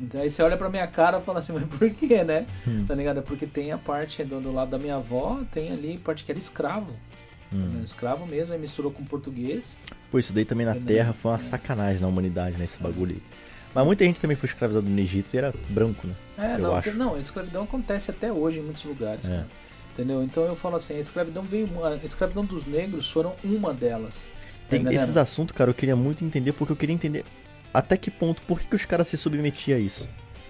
Então, 0.00 0.20
aí 0.20 0.30
você 0.30 0.42
olha 0.42 0.56
pra 0.56 0.68
minha 0.70 0.86
cara 0.86 1.18
e 1.18 1.22
fala 1.22 1.40
assim, 1.40 1.52
mas 1.54 1.64
por 1.64 1.90
quê, 1.90 2.24
né? 2.24 2.46
Hum. 2.66 2.84
Tá 2.86 2.94
ligado? 2.94 3.18
É 3.18 3.22
porque 3.22 3.46
tem 3.46 3.70
a 3.72 3.78
parte 3.78 4.24
do, 4.24 4.40
do 4.40 4.52
lado 4.52 4.70
da 4.70 4.78
minha 4.78 4.96
avó, 4.96 5.40
tem 5.52 5.72
ali 5.72 5.98
parte 5.98 6.24
que 6.24 6.32
era 6.32 6.38
escravo. 6.38 6.92
Hum. 7.52 7.80
Escravo 7.82 8.26
mesmo, 8.26 8.52
aí 8.54 8.60
misturou 8.60 8.92
com 8.92 9.04
português. 9.04 9.78
Pô, 10.10 10.18
isso 10.18 10.32
daí 10.32 10.44
também 10.44 10.64
na 10.64 10.72
Entendeu? 10.72 10.96
Terra 10.96 11.12
foi 11.12 11.32
uma 11.32 11.38
sacanagem 11.38 12.00
na 12.00 12.06
humanidade, 12.08 12.56
né? 12.56 12.64
Esse 12.64 12.80
bagulho 12.80 13.16
aí. 13.16 13.22
Mas 13.74 13.84
muita 13.84 14.04
gente 14.04 14.20
também 14.20 14.36
foi 14.36 14.48
escravizada 14.48 14.88
no 14.88 14.98
Egito 15.00 15.28
e 15.32 15.38
era 15.38 15.54
branco, 15.68 16.06
né? 16.06 16.14
É, 16.36 16.54
Eu 16.54 16.58
não, 16.58 16.74
acho. 16.76 16.92
não, 16.94 17.14
a 17.14 17.18
escravidão 17.20 17.62
acontece 17.64 18.10
até 18.10 18.32
hoje 18.32 18.58
em 18.58 18.62
muitos 18.62 18.84
lugares, 18.84 19.28
É. 19.28 19.44
Entendeu? 19.92 20.22
Então 20.22 20.44
eu 20.44 20.56
falo 20.56 20.76
assim, 20.76 20.94
a 20.94 21.00
escravidão 21.00 21.42
veio. 21.42 21.68
A 21.84 21.96
escravidão 21.96 22.44
dos 22.44 22.64
negros 22.64 23.10
foram 23.10 23.34
uma 23.44 23.74
delas. 23.74 24.24
Tá 24.24 24.68
Tem 24.70 24.80
entendendo? 24.80 25.02
esses 25.02 25.16
assuntos, 25.16 25.54
cara, 25.54 25.68
eu 25.70 25.74
queria 25.74 25.96
muito 25.96 26.24
entender, 26.24 26.52
porque 26.52 26.72
eu 26.72 26.76
queria 26.76 26.94
entender 26.94 27.24
até 27.74 27.96
que 27.96 28.10
ponto, 28.10 28.40
por 28.42 28.60
que, 28.60 28.66
que 28.68 28.76
os 28.76 28.84
caras 28.84 29.08
se 29.08 29.16
submetiam 29.16 29.76
a 29.76 29.80
isso? 29.80 30.08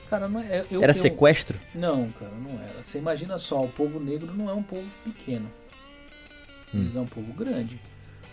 Cara, 0.09 0.29
não 0.29 0.41
é. 0.41 0.65
Eu, 0.71 0.83
Era 0.83 0.93
eu- 0.93 0.95
sequestro? 0.95 1.59
Não, 1.75 2.11
cara, 2.13 2.33
não 2.33 2.53
era. 2.63 2.83
Você 2.83 2.99
imagina 2.99 3.39
só, 3.39 3.65
o 3.65 3.69
povo 3.69 3.99
negro 3.99 4.33
não 4.35 4.49
é 4.49 4.53
um 4.53 4.63
povo 4.63 4.87
pequeno. 5.05 5.51
Hum. 6.75 6.83
Eles 6.83 6.95
é 6.97 7.01
um 7.01 7.07
povo 7.07 7.33
grande. 7.33 7.81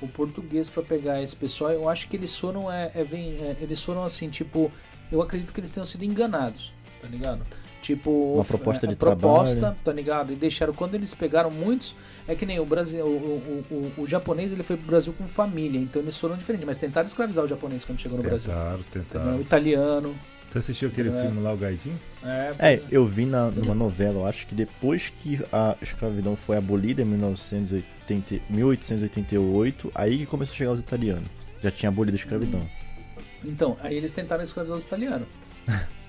O 0.02 0.08
português, 0.08 0.70
pra 0.70 0.84
pegar 0.84 1.22
esse 1.24 1.36
pessoal, 1.36 1.72
eu 1.72 1.90
acho 1.90 2.08
que 2.08 2.16
eles 2.16 2.36
foram, 2.36 2.72
é, 2.72 2.92
é, 2.94 3.02
é, 3.02 3.56
eles 3.62 3.82
foram 3.82 4.04
assim, 4.04 4.30
tipo, 4.30 4.72
eu 5.12 5.22
acredito 5.22 5.52
que 5.52 5.60
eles 5.60 5.72
tenham 5.72 5.86
sido 5.88 6.04
enganados, 6.04 6.72
tá 7.02 7.08
ligado? 7.08 7.42
Tipo, 7.82 8.12
Uma 8.34 8.42
of- 8.42 8.48
proposta 8.52 8.86
é, 8.86 8.90
de 8.90 8.96
proposta, 8.96 9.56
trabalho. 9.56 9.78
tá 9.84 9.94
ligado? 9.94 10.34
E 10.34 10.36
deixaram, 10.36 10.74
quando 10.74 10.96
eles 10.96 11.14
pegaram 11.16 11.50
muitos, 11.50 11.96
é 12.28 12.36
que 12.36 12.46
nem 12.46 12.60
o 12.60 12.66
Brasil, 12.66 13.06
o, 13.06 13.10
o, 13.72 13.94
o, 13.98 14.02
o 14.02 14.08
japonês, 14.08 14.52
ele 14.52 14.62
foi 14.64 14.76
pro 14.78 14.88
Brasil 14.88 15.14
com 15.18 15.26
família, 15.28 15.80
então 15.80 16.02
eles 16.02 16.18
foram 16.18 16.36
diferentes, 16.36 16.66
mas 16.68 16.78
tentaram 16.78 17.08
escravizar 17.08 17.46
o 17.46 17.48
japonês 17.48 17.84
quando 17.86 18.00
chegou 18.00 18.18
no 18.18 18.24
Brasil. 18.24 18.50
Tentaram, 18.50 18.80
Entendeu? 18.80 19.02
O 19.02 19.06
tentaram. 19.06 19.42
italiano. 19.42 20.16
Você 20.52 20.60
assistiu 20.60 20.90
aquele 20.90 21.10
É. 21.10 21.22
filme 21.22 21.42
lá, 21.42 21.54
o 21.54 21.58
Gaidinho? 21.58 22.00
É, 22.24 22.54
É, 22.60 22.82
eu 22.92 23.06
vi 23.06 23.26
na, 23.26 23.50
numa 23.52 23.76
novela, 23.76 24.20
eu 24.20 24.28
acho 24.28 24.46
que 24.48 24.56
depois 24.56 25.10
que 25.10 25.40
a 25.52 25.76
escravidão 25.82 26.36
foi 26.36 26.58
abolida 26.58 27.02
em 27.02 27.06
1980, 27.06 27.97
1888, 28.50 29.92
aí 29.94 30.20
que 30.20 30.26
começou 30.26 30.54
a 30.54 30.58
chegar 30.58 30.72
os 30.72 30.80
italianos. 30.80 31.30
Já 31.62 31.72
tinha 31.72 31.90
abolido 31.90 32.16
a 32.16 32.20
escravidão. 32.20 32.68
Então, 33.44 33.78
aí 33.82 33.96
eles 33.96 34.12
tentaram 34.12 34.44
escravizar 34.44 34.78
os 34.78 34.84
italianos. 34.84 35.28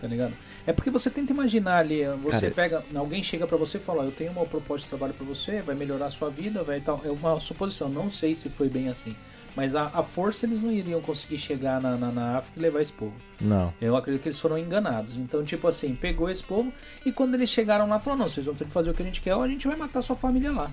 tá 0.00 0.06
ligado? 0.06 0.34
É 0.66 0.72
porque 0.72 0.90
você 0.90 1.10
tenta 1.10 1.32
imaginar 1.32 1.78
ali, 1.78 2.04
você 2.22 2.50
Cara, 2.50 2.54
pega, 2.54 2.84
alguém 2.94 3.22
chega 3.22 3.46
pra 3.46 3.56
você 3.56 3.78
e 3.78 3.80
fala, 3.80 4.04
eu 4.04 4.12
tenho 4.12 4.30
uma 4.30 4.44
proposta 4.44 4.84
de 4.84 4.90
trabalho 4.90 5.14
pra 5.14 5.26
você, 5.26 5.60
vai 5.60 5.74
melhorar 5.74 6.06
a 6.06 6.10
sua 6.10 6.30
vida, 6.30 6.62
vai 6.62 6.80
tal. 6.80 7.00
É 7.04 7.10
uma 7.10 7.40
suposição, 7.40 7.88
não 7.88 8.10
sei 8.10 8.34
se 8.34 8.48
foi 8.48 8.68
bem 8.68 8.88
assim. 8.88 9.16
Mas 9.56 9.74
a, 9.74 9.86
a 9.86 10.04
força 10.04 10.46
eles 10.46 10.62
não 10.62 10.70
iriam 10.70 11.00
conseguir 11.00 11.38
chegar 11.38 11.80
na, 11.80 11.96
na, 11.96 12.12
na 12.12 12.38
África 12.38 12.60
e 12.60 12.62
levar 12.62 12.80
esse 12.80 12.92
povo. 12.92 13.14
Não. 13.40 13.74
Eu 13.80 13.96
acredito 13.96 14.22
que 14.22 14.28
eles 14.28 14.38
foram 14.38 14.56
enganados. 14.56 15.16
Então, 15.16 15.42
tipo 15.42 15.66
assim, 15.66 15.96
pegou 15.96 16.30
esse 16.30 16.44
povo 16.44 16.72
e 17.04 17.10
quando 17.10 17.34
eles 17.34 17.50
chegaram 17.50 17.88
lá, 17.88 17.98
falou: 17.98 18.20
não, 18.20 18.28
vocês 18.28 18.46
vão 18.46 18.54
ter 18.54 18.66
que 18.66 18.70
fazer 18.72 18.90
o 18.90 18.94
que 18.94 19.02
a 19.02 19.04
gente 19.04 19.20
quer 19.20 19.34
ou 19.34 19.42
a 19.42 19.48
gente 19.48 19.66
vai 19.66 19.76
matar 19.76 20.02
sua 20.02 20.14
família 20.14 20.52
lá. 20.52 20.70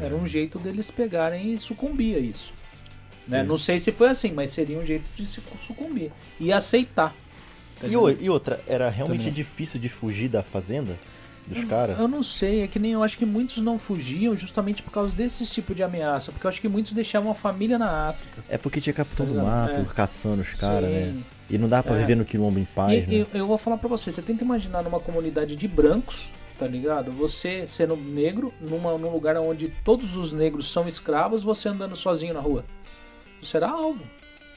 É. 0.00 0.06
Era 0.06 0.14
um 0.16 0.26
jeito 0.26 0.58
deles 0.58 0.90
pegarem 0.90 1.52
e 1.54 1.58
sucumbir 1.58 2.16
a 2.16 2.18
isso. 2.20 2.52
Né? 3.26 3.42
Não 3.42 3.58
sei 3.58 3.80
se 3.80 3.90
foi 3.92 4.08
assim, 4.08 4.32
mas 4.32 4.50
seria 4.50 4.78
um 4.78 4.84
jeito 4.84 5.04
de 5.16 5.24
se 5.26 5.40
sucumbir. 5.66 6.10
E 6.38 6.52
aceitar. 6.52 7.14
Tá 7.80 7.86
E, 7.86 7.96
o- 7.96 8.10
e 8.10 8.28
outra, 8.28 8.60
era 8.66 8.88
realmente 8.90 9.20
Também. 9.20 9.32
difícil 9.32 9.80
de 9.80 9.88
fugir 9.88 10.28
da 10.28 10.42
fazenda 10.42 10.98
dos 11.46 11.64
caras? 11.64 11.98
Eu 11.98 12.06
não 12.06 12.22
sei, 12.22 12.62
é 12.62 12.68
que 12.68 12.78
nem 12.78 12.92
eu 12.92 13.02
acho 13.02 13.16
que 13.18 13.24
muitos 13.26 13.58
não 13.58 13.78
fugiam 13.78 14.36
justamente 14.36 14.82
por 14.82 14.90
causa 14.90 15.14
desses 15.14 15.50
tipos 15.50 15.74
de 15.74 15.82
ameaça. 15.82 16.32
Porque 16.32 16.46
eu 16.46 16.48
acho 16.50 16.60
que 16.60 16.68
muitos 16.68 16.92
deixavam 16.92 17.30
a 17.30 17.34
família 17.34 17.78
na 17.78 18.08
África. 18.08 18.44
É 18.48 18.58
porque 18.58 18.80
tinha 18.80 18.92
capitão 18.92 19.24
Tá 19.26 19.32
do 19.32 19.38
ligado? 19.38 19.50
mato, 19.52 19.80
É. 19.80 19.94
caçando 19.94 20.42
os 20.42 20.52
caras, 20.54 20.90
né? 20.90 21.14
E 21.50 21.56
não 21.58 21.68
dá 21.68 21.82
pra 21.82 21.96
É. 21.96 21.98
viver 22.00 22.14
no 22.16 22.24
quilombo 22.24 22.58
em 22.58 22.64
paz, 22.64 23.04
E- 23.04 23.06
né? 23.06 23.26
e 23.34 23.38
eu 23.38 23.46
vou 23.46 23.58
falar 23.58 23.76
pra 23.78 23.88
você, 23.88 24.10
você 24.10 24.22
tenta 24.22 24.44
imaginar 24.44 24.82
numa 24.82 25.00
comunidade 25.00 25.56
de 25.56 25.66
brancos, 25.68 26.28
tá 26.58 26.66
ligado? 26.66 27.10
Você 27.12 27.66
sendo 27.66 27.96
negro, 27.96 28.52
numa, 28.60 28.96
num 28.96 29.10
lugar 29.10 29.36
onde 29.36 29.68
todos 29.84 30.16
os 30.16 30.32
negros 30.32 30.70
são 30.70 30.88
escravos, 30.88 31.42
você 31.42 31.68
andando 31.68 31.96
sozinho 31.96 32.34
na 32.34 32.40
rua. 32.40 32.64
Você 33.42 33.56
era 33.56 33.68
alvo. 33.68 34.02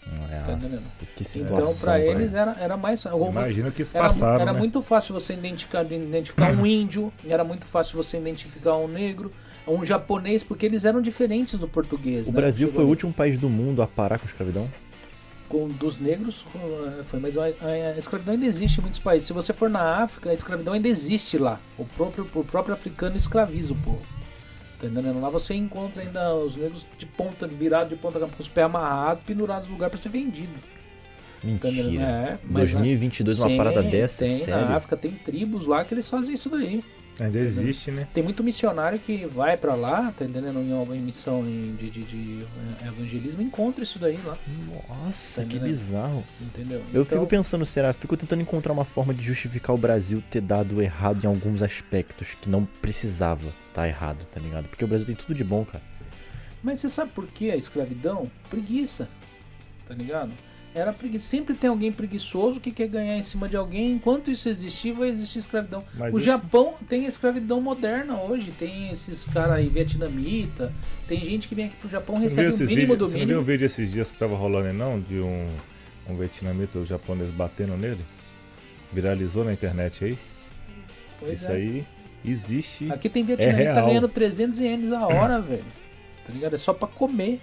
Nossa, 0.06 0.51
entendendo? 0.51 1.08
que 1.16 1.24
situação. 1.24 1.72
Então, 1.72 1.76
pra 1.82 1.98
velho. 1.98 2.11
eles 2.11 2.34
era, 2.34 2.56
era 2.59 2.77
mais. 2.77 3.03
Imagina 3.03 3.72
que 3.72 3.84
se 3.84 3.98
Era, 3.98 4.08
passaram, 4.08 4.42
era 4.42 4.53
né? 4.53 4.59
muito 4.59 4.82
fácil 4.82 5.14
você 5.14 5.34
identificar, 5.34 5.84
identificar 5.84 6.51
um 6.51 6.66
índio, 6.66 7.11
era 7.27 7.43
muito 7.43 7.66
fácil 7.66 7.98
você 7.98 8.17
identificar 8.17 8.77
um 8.77 8.88
negro, 8.88 9.32
um 9.67 9.84
japonês, 9.84 10.43
porque 10.43 10.66
eles 10.66 10.85
eram 10.85 11.01
diferentes 11.01 11.59
do 11.59 11.67
português. 11.67 12.27
O 12.27 12.32
né? 12.32 12.38
Brasil 12.38 12.67
Chegou 12.67 12.76
foi 12.76 12.85
o 12.85 12.88
último 12.88 13.11
país 13.11 13.38
do 13.38 13.50
mundo 13.50 13.82
a 13.82 13.88
parar 13.88 14.17
com 14.17 14.26
a 14.26 14.30
escravidão? 14.30 14.69
Com 15.48 15.67
dos 15.67 15.98
negros 16.00 16.42
uh, 16.56 17.03
foi, 17.03 17.19
mas 17.19 17.38
a, 17.38 17.50
escravidão 17.98 18.34
ainda 18.34 18.45
existe 18.45 18.80
em 18.80 18.82
muitos 18.82 19.00
países. 19.00 19.27
Se 19.27 19.34
você 19.34 19.53
for 19.53 19.69
na 19.69 20.03
África, 20.03 20.30
a 20.30 20.34
escravidão 20.34 20.74
ainda 20.74 20.88
existe 20.88 21.38
lá. 21.38 21.59
O 21.77 21.85
próprio, 21.85 22.27
o 22.34 22.43
próprio 22.43 22.74
africano 22.74 23.16
escraviza 23.17 23.74
o 23.74 23.77
povo. 23.77 24.06
Tá 24.80 24.85
entendendo? 24.88 25.19
Lá 25.19 25.30
você 25.30 25.56
encontra 25.56 26.03
ainda 26.03 26.35
os 26.35 26.56
negros 26.56 26.85
de 26.98 27.06
ponta, 27.06 27.48
virados 27.48 27.90
de 27.90 27.95
ponta, 27.95 28.19
com 28.19 28.27
os 28.40 28.48
pés 28.48 28.66
amarrados, 28.66 29.24
pendurados 29.26 29.67
no 29.67 29.74
lugar 29.74 29.90
para 29.90 29.98
ser 29.98 30.09
vendido. 30.09 30.53
Tá? 30.53 31.72
Mentira. 31.72 32.03
É, 32.03 32.38
mas 32.43 32.74
lá- 32.74 32.80
2022 32.80 33.40
uma 33.40 33.58
parada 33.58 33.84
dessa? 33.84 34.26
Tem, 34.26 34.35
Sério? 34.35 34.66
na 34.66 34.76
África 34.76 34.98
tem 34.98 35.11
tribos 35.11 35.66
lá 35.66 35.84
que 35.85 35.93
eles 35.93 36.08
fazem 36.09 36.35
isso 36.35 36.50
daí. 36.50 36.84
Ainda 37.19 37.39
existe, 37.39 37.89
né? 37.89 38.07
Tem 38.13 38.23
muito 38.23 38.43
missionário 38.43 38.99
que 38.99 39.25
vai 39.25 39.57
pra 39.57 39.73
lá, 39.73 40.11
tá 40.11 40.23
entendendo? 40.23 40.59
Em 40.59 40.71
uma 40.71 40.85
missão 40.95 41.47
em- 41.47 41.75
de, 41.75 41.89
de, 41.89 42.03
de 42.03 42.43
eh, 42.83 42.87
evangelismo, 42.87 43.41
encontra 43.41 43.83
isso 43.83 43.97
daí 43.97 44.19
lá, 44.23 44.37
Nossa, 44.99 45.41
Tá 45.41 45.47
que 45.47 45.57
bizarro. 45.57 46.23
entendeu? 46.39 46.79
Eu 46.93 47.01
Então- 47.01 47.05
fico 47.05 47.25
pensando, 47.25 47.65
será? 47.65 47.91
Fico 47.91 48.15
tentando 48.15 48.41
encontrar 48.43 48.71
uma 48.71 48.85
forma 48.85 49.13
de 49.13 49.23
justificar 49.23 49.75
o 49.75 49.79
Brasil 49.79 50.23
ter 50.29 50.41
dado 50.41 50.79
errado 50.81 51.23
em 51.23 51.27
alguns 51.27 51.61
aspectos 51.63 52.35
que 52.39 52.47
não 52.49 52.65
precisava 52.65 53.51
tá 53.73 53.87
errado, 53.87 54.25
tá 54.33 54.39
ligado? 54.39 54.67
Porque 54.67 54.85
o 54.85 54.87
Brasil 54.87 55.05
tem 55.07 55.15
tudo 55.15 55.33
de 55.33 55.43
bom, 55.43 55.65
cara. 55.65 55.83
Mas 56.63 56.81
você 56.81 56.89
sabe 56.89 57.11
por 57.11 57.25
que 57.27 57.49
a 57.51 57.55
escravidão? 57.55 58.29
Preguiça. 58.49 59.07
Tá 59.87 59.93
ligado? 59.93 60.31
Era 60.77 60.93
preguiça. 60.93 61.25
Sempre 61.27 61.56
tem 61.56 61.69
alguém 61.69 61.91
preguiçoso 61.91 62.59
que 62.59 62.72
quer 62.72 62.88
ganhar 62.88 63.17
em 63.17 63.23
cima 63.23 63.49
de 63.49 63.57
alguém. 63.57 63.93
Enquanto 63.93 64.30
isso 64.30 64.47
existir, 64.47 64.91
vai 64.91 65.09
existir 65.09 65.39
escravidão. 65.39 65.83
Mas 65.95 66.14
o 66.14 66.17
isso- 66.17 66.25
Japão 66.27 66.75
tem 66.88 67.06
escravidão 67.06 67.59
moderna 67.59 68.22
hoje. 68.22 68.51
Tem 68.51 68.91
esses 68.91 69.27
caras 69.27 69.53
aí, 69.57 69.67
vietnamita. 69.69 70.72
Tem 71.07 71.19
gente 71.22 71.47
que 71.47 71.56
vem 71.56 71.65
aqui 71.65 71.75
pro 71.77 71.89
Japão 71.89 72.15
Você 72.15 72.22
não 72.41 72.49
recebe 72.49 72.64
o 72.65 72.67
mínimo 72.67 72.75
vídeos? 72.93 72.97
do 72.99 73.07
Você 73.07 73.14
não 73.17 73.25
viu 73.25 73.25
um 73.25 73.39
mínimo. 73.39 73.43
vídeo 73.45 73.65
esses 73.65 73.91
dias 73.91 74.11
que 74.11 74.17
tava 74.19 74.35
rolando 74.35 74.67
aí, 74.67 74.73
não? 74.73 74.99
De 74.99 75.19
um, 75.19 75.49
um 76.09 76.15
vietnamita, 76.15 76.77
o 76.77 76.85
japonês 76.85 77.31
batendo 77.31 77.75
nele? 77.75 78.06
Viralizou 78.93 79.43
na 79.43 79.53
internet 79.53 80.03
aí? 80.06 80.17
Pois 81.19 81.41
Isso 81.41 81.51
é. 81.51 81.56
aí 81.56 81.85
existe. 82.23 82.91
Aqui 82.91 83.09
tem 83.09 83.23
vietnamita 83.23 83.73
real. 83.73 83.85
ganhando 83.88 84.07
300 84.07 84.59
ienes 84.59 84.91
a 84.91 85.07
hora, 85.07 85.41
velho. 85.41 85.65
Tá 86.25 86.31
ligado? 86.33 86.53
É 86.53 86.57
só 86.57 86.72
pra 86.73 86.88
comer. 86.88 87.41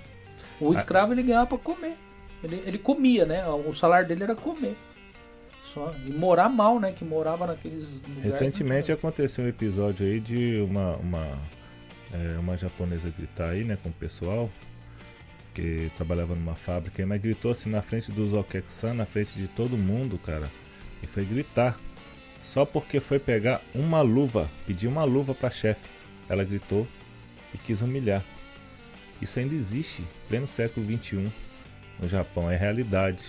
O 0.60 0.70
Ah. 0.70 0.74
escravo 0.76 1.12
ele 1.12 1.22
ganhava 1.22 1.46
pra 1.46 1.58
comer. 1.58 1.96
Ele, 2.44 2.62
ele 2.66 2.78
comia, 2.78 3.24
né? 3.24 3.46
O 3.48 3.74
salário 3.74 4.06
dele 4.06 4.24
era 4.24 4.34
comer. 4.34 4.76
Só. 5.72 5.92
E 6.06 6.10
morar 6.10 6.48
mal, 6.48 6.78
né? 6.78 6.92
Que 6.92 7.04
morava 7.04 7.46
naqueles 7.46 7.90
lugares. 7.90 8.22
Recentemente 8.22 8.92
aconteceu 8.92 9.44
um 9.44 9.48
episódio 9.48 10.06
aí 10.06 10.20
de 10.20 10.60
uma, 10.60 10.96
uma, 10.96 11.38
é, 12.12 12.38
uma 12.38 12.56
japonesa 12.56 13.10
gritar 13.10 13.50
aí, 13.50 13.64
né, 13.64 13.76
com 13.82 13.88
o 13.88 13.92
pessoal 13.92 14.48
que 15.54 15.90
trabalhava 15.96 16.34
numa 16.34 16.56
fábrica, 16.56 17.00
aí, 17.00 17.06
mas 17.06 17.22
gritou 17.22 17.52
assim 17.52 17.70
na 17.70 17.80
frente 17.80 18.10
dos 18.10 18.32
Okek-san, 18.32 18.92
na 18.92 19.06
frente 19.06 19.38
de 19.38 19.46
todo 19.46 19.78
mundo, 19.78 20.18
cara, 20.18 20.50
e 21.02 21.06
foi 21.06 21.24
gritar. 21.24 21.78
Só 22.42 22.66
porque 22.66 23.00
foi 23.00 23.18
pegar 23.18 23.62
uma 23.74 24.02
luva, 24.02 24.50
pedir 24.66 24.86
uma 24.86 25.04
luva 25.04 25.34
pra 25.34 25.48
chefe. 25.48 25.88
Ela 26.28 26.44
gritou 26.44 26.86
e 27.54 27.58
quis 27.58 27.80
humilhar. 27.80 28.22
Isso 29.22 29.38
ainda 29.38 29.54
existe, 29.54 30.04
pleno 30.28 30.46
século 30.46 30.84
XXI, 30.86 31.32
no 31.98 32.08
Japão, 32.08 32.50
é 32.50 32.56
realidade. 32.56 33.24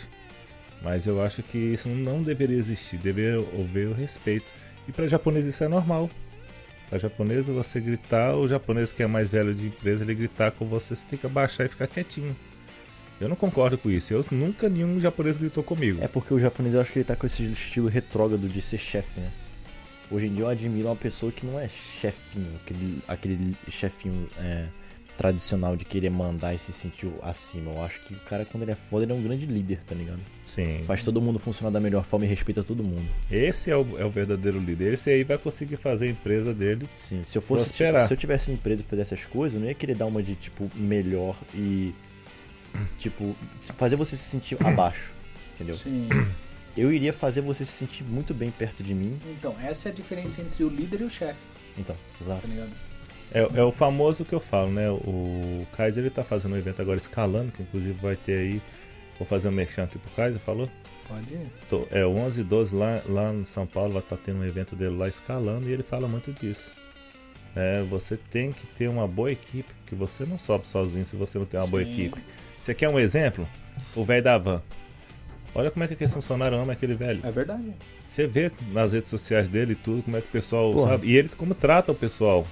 Mas 0.81 1.05
eu 1.05 1.21
acho 1.23 1.41
que 1.41 1.57
isso 1.57 1.89
não 1.89 2.21
deveria 2.21 2.57
existir, 2.57 2.97
deveria 2.97 3.39
haver 3.39 3.87
o 3.87 3.93
respeito. 3.93 4.45
E 4.87 4.91
para 4.91 5.07
japonês 5.07 5.45
isso 5.45 5.63
é 5.63 5.67
normal. 5.67 6.09
Para 6.89 6.99
japonês 6.99 7.47
você 7.47 7.79
gritar, 7.79 8.35
o 8.35 8.47
japonês 8.47 8.91
que 8.91 9.01
é 9.01 9.07
mais 9.07 9.27
velho 9.27 9.55
de 9.55 9.67
empresa, 9.67 10.03
ele 10.03 10.13
gritar 10.13 10.51
com 10.51 10.65
você, 10.65 10.95
você 10.95 11.05
tem 11.09 11.17
que 11.17 11.25
abaixar 11.25 11.65
e 11.65 11.69
ficar 11.69 11.87
quietinho. 11.87 12.35
Eu 13.19 13.29
não 13.29 13.35
concordo 13.35 13.77
com 13.77 13.89
isso. 13.89 14.13
Eu 14.13 14.25
nunca 14.29 14.67
nenhum 14.69 14.99
japonês 14.99 15.37
gritou 15.37 15.63
comigo. 15.63 16.03
É 16.03 16.07
porque 16.07 16.33
o 16.33 16.39
japonês 16.39 16.75
eu 16.75 16.81
acho 16.81 16.91
que 16.91 16.99
ele 16.99 17.05
tá 17.05 17.15
com 17.15 17.25
esse 17.25 17.43
estilo 17.43 17.87
retrógrado 17.87 18.47
de 18.47 18.61
ser 18.61 18.77
chefe, 18.77 19.19
né? 19.19 19.31
Hoje 20.11 20.27
em 20.27 20.33
dia 20.33 20.43
eu 20.43 20.49
admiro 20.49 20.87
uma 20.87 20.95
pessoa 20.95 21.31
que 21.31 21.45
não 21.45 21.59
é 21.59 21.67
chefinho, 21.67 22.59
aquele, 22.61 23.01
aquele 23.07 23.57
chefinho 23.69 24.27
é, 24.37 24.67
tradicional 25.17 25.75
de 25.77 25.85
querer 25.85 26.09
mandar 26.09 26.53
e 26.53 26.59
se 26.59 26.71
sentir 26.73 27.09
acima. 27.23 27.71
Eu 27.71 27.83
acho 27.83 28.01
que 28.01 28.13
o 28.13 28.19
cara, 28.21 28.45
quando 28.45 28.63
ele 28.63 28.71
é 28.71 28.75
foda, 28.75 29.03
ele 29.05 29.11
é 29.11 29.15
um 29.15 29.21
grande 29.23 29.45
líder, 29.45 29.79
tá 29.87 29.95
ligado? 29.95 30.19
Sim. 30.45 30.83
Faz 30.85 31.03
todo 31.03 31.21
mundo 31.21 31.39
funcionar 31.39 31.71
da 31.71 31.79
melhor 31.79 32.03
forma 32.03 32.25
e 32.25 32.29
respeita 32.29 32.63
todo 32.63 32.83
mundo. 32.83 33.07
Esse 33.31 33.71
é 33.71 33.77
o, 33.77 33.97
é 33.97 34.05
o 34.05 34.09
verdadeiro 34.09 34.59
líder. 34.59 34.93
Esse 34.93 35.09
aí 35.09 35.23
vai 35.23 35.37
conseguir 35.37 35.77
fazer 35.77 36.07
a 36.07 36.09
empresa 36.09 36.53
dele. 36.53 36.87
Sim, 36.95 37.23
se 37.23 37.37
eu 37.37 37.41
fosse, 37.41 37.65
tipo, 37.65 37.77
Prosperar. 37.77 38.07
se 38.07 38.13
eu 38.13 38.17
tivesse 38.17 38.51
empresa 38.51 38.81
e 38.81 38.85
fizesse 38.85 39.13
essas 39.13 39.25
coisas, 39.25 39.55
eu 39.55 39.61
não 39.61 39.67
ia 39.67 39.73
querer 39.75 39.95
dar 39.95 40.05
uma 40.05 40.21
de, 40.21 40.35
tipo, 40.35 40.69
melhor 40.75 41.37
e, 41.53 41.93
tipo, 42.99 43.35
fazer 43.77 43.95
você 43.95 44.15
se 44.17 44.23
sentir 44.23 44.57
abaixo, 44.65 45.11
entendeu? 45.55 45.75
Sim. 45.75 46.09
Eu 46.77 46.91
iria 46.91 47.13
fazer 47.13 47.39
você 47.39 47.63
se 47.63 47.71
sentir 47.71 48.03
muito 48.03 48.33
bem 48.33 48.51
perto 48.51 48.83
de 48.83 48.93
mim. 48.93 49.17
Então, 49.31 49.55
essa 49.63 49.87
é 49.87 49.91
a 49.93 49.95
diferença 49.95 50.41
entre 50.41 50.61
o 50.61 50.67
líder 50.67 50.99
e 50.99 51.03
o 51.05 51.09
chefe, 51.09 51.39
Então, 51.77 51.95
exato. 52.21 52.41
tá 52.41 52.47
ligado? 52.49 52.69
É, 53.33 53.59
é 53.59 53.63
o 53.63 53.71
famoso 53.71 54.23
que 54.23 54.33
eu 54.33 54.39
falo, 54.39 54.71
né? 54.71 54.89
O 54.89 55.65
Kaiser 55.75 56.03
ele 56.03 56.09
tá 56.09 56.23
fazendo 56.23 56.53
um 56.53 56.57
evento 56.57 56.81
agora 56.81 56.97
escalando, 56.97 57.51
que 57.51 57.61
inclusive 57.63 57.93
vai 57.93 58.15
ter 58.15 58.37
aí. 58.37 58.61
Vou 59.19 59.27
fazer 59.27 59.47
um 59.47 59.51
merchan 59.51 59.83
aqui 59.83 59.97
pro 59.97 60.11
Kaiser, 60.11 60.39
falou? 60.41 60.69
Pode 61.07 61.33
ir. 61.33 61.47
Tô- 61.69 61.87
é 61.91 62.05
11 62.05 62.41
e 62.41 62.43
12 62.43 62.75
lá, 62.75 63.01
lá 63.05 63.33
em 63.33 63.45
São 63.45 63.65
Paulo, 63.67 63.93
vai 63.93 64.01
estar 64.01 64.17
tendo 64.17 64.39
um 64.39 64.45
evento 64.45 64.75
dele 64.75 64.95
lá 64.95 65.07
escalando 65.07 65.69
e 65.69 65.71
ele 65.73 65.83
fala 65.83 66.07
muito 66.07 66.31
disso. 66.33 66.71
É, 67.55 67.81
você 67.83 68.17
tem 68.17 68.51
que 68.51 68.65
ter 68.67 68.87
uma 68.89 69.07
boa 69.07 69.31
equipe, 69.31 69.71
que 69.85 69.95
você 69.95 70.25
não 70.25 70.37
sobe 70.37 70.67
sozinho 70.67 71.05
se 71.05 71.15
você 71.15 71.37
não 71.39 71.45
tem 71.45 71.59
uma 71.59 71.67
boa 71.67 71.83
Sim. 71.83 71.91
equipe. 71.91 72.19
Você 72.59 72.73
quer 72.73 72.89
um 72.89 72.99
exemplo? 72.99 73.47
O 73.95 74.03
velho 74.03 74.23
da 74.23 74.37
van. 74.37 74.61
Olha 75.53 75.71
como 75.71 75.83
é 75.83 75.87
que 75.87 75.93
aquele 75.93 76.11
funcionário 76.11 76.57
ama 76.57 76.73
aquele 76.73 76.95
velho. 76.95 77.21
É 77.23 77.31
verdade. 77.31 77.73
Você 78.09 78.27
vê 78.27 78.51
nas 78.73 78.91
redes 78.91 79.09
sociais 79.09 79.47
dele 79.47 79.71
e 79.71 79.75
tudo, 79.75 80.03
como 80.03 80.17
é 80.17 80.21
que 80.21 80.27
o 80.27 80.31
pessoal 80.31 80.73
Porra. 80.73 80.91
sabe. 80.91 81.07
E 81.07 81.15
ele 81.15 81.29
como 81.29 81.53
trata 81.55 81.91
o 81.93 81.95
pessoal. 81.95 82.45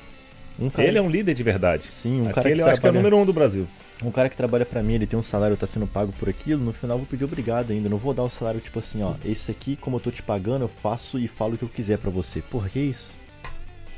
Um 0.59 0.69
cara, 0.69 0.87
Ele 0.87 0.97
é 0.97 1.01
um 1.01 1.09
líder 1.09 1.33
de 1.33 1.43
verdade. 1.43 1.87
Sim, 1.87 2.21
um 2.21 2.25
cara 2.25 2.41
Aquele 2.41 2.55
que 2.55 2.61
eu 2.61 2.67
acho 2.67 2.81
que 2.81 2.87
é 2.87 2.89
o 2.89 2.93
número 2.93 3.17
um 3.17 3.25
do 3.25 3.33
Brasil. 3.33 3.67
Um 4.03 4.11
cara 4.11 4.29
que 4.29 4.35
trabalha 4.35 4.65
pra 4.65 4.83
mim, 4.83 4.93
ele 4.93 5.07
tem 5.07 5.17
um 5.17 5.23
salário, 5.23 5.55
tá 5.55 5.65
sendo 5.65 5.87
pago 5.87 6.11
por 6.19 6.27
aquilo, 6.27 6.63
no 6.63 6.73
final 6.73 6.95
eu 6.95 6.99
vou 6.99 7.07
pedir 7.07 7.23
obrigado 7.23 7.71
ainda. 7.71 7.87
Não 7.87 7.97
vou 7.97 8.13
dar 8.13 8.23
o 8.23 8.29
salário 8.29 8.59
tipo 8.59 8.79
assim, 8.79 9.01
ó, 9.01 9.13
esse 9.23 9.49
aqui, 9.49 9.75
como 9.75 9.95
eu 9.95 10.01
tô 10.01 10.11
te 10.11 10.21
pagando, 10.21 10.63
eu 10.63 10.67
faço 10.67 11.17
e 11.17 11.27
falo 11.27 11.53
o 11.55 11.57
que 11.57 11.63
eu 11.63 11.69
quiser 11.69 11.97
pra 11.97 12.11
você. 12.11 12.41
Porra, 12.41 12.69
que 12.69 12.79
isso? 12.79 13.11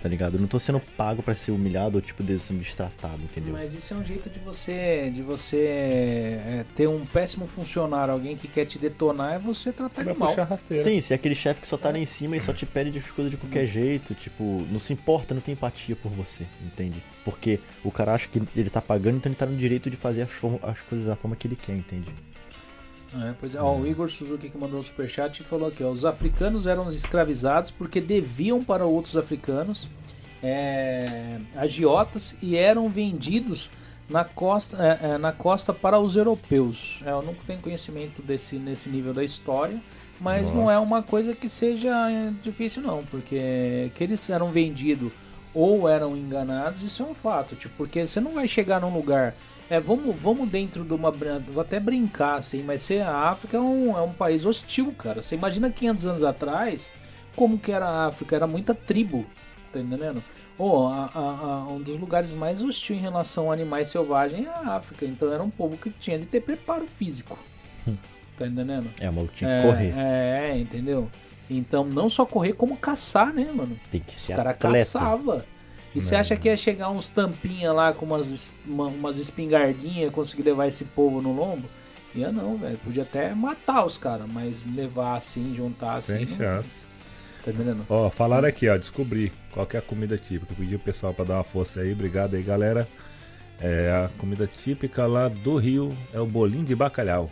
Tá 0.05 0.09
ligado? 0.09 0.35
Eu 0.35 0.39
não 0.39 0.47
tô 0.47 0.59
sendo 0.59 0.79
pago 0.79 1.23
pra 1.23 1.33
ser 1.33 1.51
humilhado 1.51 1.97
ou 1.97 2.01
tipo 2.01 2.21
de 2.21 2.37
sendo 2.37 2.59
destratado, 2.59 3.23
entendeu? 3.23 3.51
Mas 3.51 3.73
isso 3.73 3.91
é 3.91 3.97
um 3.97 4.03
jeito 4.03 4.29
de 4.29 4.37
você 4.37 5.09
de 5.09 5.23
você 5.23 5.57
é, 5.57 6.65
ter 6.75 6.87
um 6.87 7.03
péssimo 7.07 7.47
funcionário, 7.47 8.13
alguém 8.13 8.37
que 8.37 8.47
quer 8.47 8.65
te 8.65 8.77
detonar, 8.77 9.33
é 9.33 9.39
você 9.39 9.71
tratar 9.71 10.03
ele 10.03 10.13
mal. 10.13 10.29
puxar 10.29 10.43
rasteira. 10.43 10.83
Sim, 10.83 11.01
se 11.01 11.11
é 11.11 11.15
aquele 11.15 11.33
chefe 11.33 11.61
que 11.61 11.67
só 11.67 11.75
tá 11.75 11.89
lá 11.89 11.97
em 11.97 12.05
cima 12.05 12.37
e 12.37 12.39
só 12.39 12.53
te 12.53 12.67
pede 12.67 12.99
as 12.99 13.09
coisas 13.09 13.31
de 13.31 13.37
qualquer 13.37 13.65
jeito, 13.65 14.13
tipo, 14.13 14.63
não 14.69 14.77
se 14.77 14.93
importa, 14.93 15.33
não 15.33 15.41
tem 15.41 15.53
empatia 15.53 15.95
por 15.95 16.11
você, 16.11 16.45
entende? 16.63 17.01
Porque 17.23 17.59
o 17.83 17.89
cara 17.89 18.13
acha 18.13 18.27
que 18.27 18.39
ele 18.55 18.69
tá 18.69 18.83
pagando, 18.83 19.17
então 19.17 19.31
ele 19.31 19.39
tá 19.39 19.47
no 19.47 19.57
direito 19.57 19.89
de 19.89 19.97
fazer 19.97 20.21
as, 20.21 20.29
as 20.61 20.81
coisas 20.81 21.07
da 21.07 21.15
forma 21.15 21.35
que 21.35 21.47
ele 21.47 21.55
quer, 21.55 21.75
entende? 21.75 22.13
É, 23.21 23.33
pois 23.39 23.55
é. 23.55 23.61
Ó, 23.61 23.75
o 23.77 23.87
Igor 23.87 24.09
Suzuki 24.09 24.49
que 24.49 24.57
mandou 24.57 24.79
o 24.79 24.83
superchat 24.83 25.41
falou 25.43 25.69
aqui, 25.69 25.83
ó, 25.83 25.89
os 25.89 26.03
africanos 26.05 26.67
eram 26.67 26.89
escravizados 26.89 27.71
porque 27.71 28.01
deviam 28.01 28.63
para 28.63 28.85
outros 28.85 29.15
africanos, 29.15 29.87
é, 30.43 31.39
agiotas, 31.55 32.35
e 32.41 32.55
eram 32.55 32.89
vendidos 32.89 33.69
Na 34.07 34.23
costa, 34.23 34.77
é, 34.77 35.13
é, 35.13 35.17
na 35.17 35.31
costa 35.31 35.73
para 35.73 35.97
os 35.99 36.15
europeus. 36.15 36.99
É, 37.03 37.09
eu 37.09 37.23
não 37.23 37.33
tenho 37.33 37.59
conhecimento 37.59 38.21
desse 38.21 38.55
nesse 38.57 38.87
nível 38.87 39.15
da 39.15 39.23
história, 39.23 39.79
mas 40.21 40.51
não 40.51 40.69
é 40.69 40.75
Nossa. 40.75 40.85
uma 40.85 41.01
coisa 41.01 41.33
que 41.33 41.49
seja 41.49 41.89
é, 42.11 42.31
difícil 42.43 42.83
não, 42.83 43.03
porque 43.05 43.91
que 43.95 44.03
eles 44.03 44.29
eram 44.29 44.51
vendidos 44.51 45.11
ou 45.55 45.89
eram 45.89 46.15
enganados, 46.15 46.83
isso 46.83 47.01
é 47.01 47.05
um 47.07 47.15
fato, 47.15 47.55
tipo, 47.55 47.73
porque 47.77 48.07
você 48.07 48.19
não 48.19 48.33
vai 48.33 48.47
chegar 48.47 48.79
num 48.79 48.93
lugar 48.93 49.33
é, 49.69 49.79
vamos, 49.79 50.15
vamos 50.15 50.47
dentro 50.49 50.83
de 50.83 50.93
uma. 50.93 51.11
Vou 51.11 51.61
até 51.61 51.79
brincar, 51.79 52.35
assim, 52.37 52.61
mas 52.63 52.81
se 52.83 52.99
a 52.99 53.15
África 53.29 53.57
é 53.57 53.59
um, 53.59 53.97
é 53.97 54.01
um 54.01 54.13
país 54.13 54.45
hostil, 54.45 54.93
cara. 54.97 55.21
Você 55.21 55.35
imagina 55.35 55.69
500 55.69 56.05
anos 56.05 56.23
atrás, 56.23 56.91
como 57.35 57.57
que 57.57 57.71
era 57.71 57.87
a 57.87 58.05
África? 58.07 58.35
Era 58.35 58.45
muita 58.47 58.73
tribo, 58.75 59.25
tá 59.73 59.79
entendendo? 59.79 60.23
Oh, 60.57 60.87
a- 60.87 61.09
a- 61.13 61.19
a- 61.19 61.67
um 61.67 61.81
dos 61.81 61.99
lugares 61.99 62.31
mais 62.31 62.61
hostil 62.61 62.95
em 62.95 62.99
relação 62.99 63.49
a 63.51 63.53
animais 63.53 63.89
selvagens 63.89 64.45
é 64.47 64.49
a 64.49 64.75
África. 64.75 65.05
Então 65.05 65.31
era 65.33 65.43
um 65.43 65.49
povo 65.49 65.75
que 65.77 65.89
tinha 65.89 66.17
de 66.17 66.25
ter 66.25 66.39
preparo 66.41 66.87
físico. 66.87 67.37
tá 68.37 68.47
entendendo? 68.47 68.89
É, 68.99 69.09
mas 69.09 69.29
tinha 69.33 69.49
É, 69.49 69.61
que 69.61 69.67
correr. 69.67 69.93
É, 69.97 70.57
entendeu? 70.57 71.09
Então 71.49 71.83
não 71.85 72.09
só 72.09 72.25
correr, 72.25 72.53
como 72.53 72.75
caçar, 72.77 73.33
né, 73.33 73.51
mano? 73.53 73.77
Tem 73.91 73.99
que 74.01 74.13
ser 74.15 74.33
O 74.33 74.35
cara 74.37 74.51
atleta. 74.51 74.77
caçava. 74.99 75.45
E 75.95 76.01
você 76.01 76.15
acha 76.15 76.35
que 76.35 76.49
ia 76.49 76.57
chegar 76.57 76.89
uns 76.89 77.07
tampinha 77.07 77.71
lá 77.71 77.93
com 77.93 78.05
umas, 78.05 78.51
uma- 78.65 78.87
umas 78.87 79.17
espingardinhas 79.17 80.11
conseguir 80.11 80.43
levar 80.43 80.67
esse 80.67 80.83
povo 80.83 81.21
no 81.21 81.33
lombo? 81.33 81.69
Ia 82.13 82.31
não, 82.31 82.57
velho. 82.57 82.77
Podia 82.79 83.03
até 83.03 83.33
matar 83.33 83.85
os 83.85 83.97
caras, 83.97 84.27
mas 84.27 84.63
levar 84.75 85.15
assim, 85.15 85.53
juntar 85.55 85.97
assim. 85.97 86.17
Sem 86.17 86.25
não- 86.25 86.37
chance. 86.37 86.85
Tá 87.43 87.51
entendendo? 87.51 87.85
Ó, 87.89 88.09
falaram 88.09 88.47
aqui, 88.47 88.67
ó, 88.67 88.75
descobri 88.77 89.31
qual 89.51 89.65
que 89.65 89.75
é 89.75 89.79
a 89.79 89.81
comida 89.81 90.17
típica. 90.17 90.53
Pedi 90.57 90.75
o 90.75 90.79
pessoal 90.79 91.13
pra 91.13 91.23
dar 91.23 91.35
uma 91.35 91.43
força 91.43 91.79
aí, 91.81 91.93
obrigado 91.93 92.35
aí, 92.35 92.41
galera. 92.43 92.87
É, 93.61 93.89
a 93.91 94.09
comida 94.17 94.45
típica 94.47 95.05
lá 95.05 95.29
do 95.29 95.55
Rio 95.57 95.95
é 96.13 96.19
o 96.19 96.25
bolinho 96.25 96.65
de 96.65 96.75
bacalhau. 96.75 97.31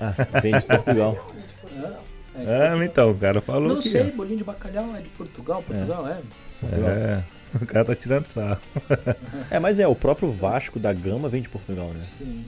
Ah, 0.00 0.14
vem 0.40 0.54
de 0.56 0.62
Portugal. 0.62 1.28
É, 2.36 2.66
Ah, 2.72 2.84
então, 2.84 3.12
o 3.12 3.14
cara 3.16 3.40
falou 3.40 3.68
não 3.68 3.78
aqui. 3.78 3.90
sei, 3.90 4.10
bolinho 4.10 4.38
de 4.38 4.42
bacalhau 4.44 4.94
é 4.96 5.00
de 5.00 5.08
Portugal, 5.10 5.62
Portugal 5.62 6.08
é. 6.08 6.18
ó. 6.64 6.66
É, 6.90 7.24
o 7.62 7.66
cara 7.66 7.84
tá 7.84 7.94
tirando 7.94 8.26
sarro. 8.26 8.60
É, 9.50 9.58
mas 9.58 9.78
é, 9.78 9.86
o 9.86 9.94
próprio 9.94 10.30
Vasco 10.32 10.78
da 10.78 10.92
Gama 10.92 11.28
vem 11.28 11.42
de 11.42 11.48
Portugal, 11.48 11.88
né? 11.88 12.04
Sim. 12.18 12.44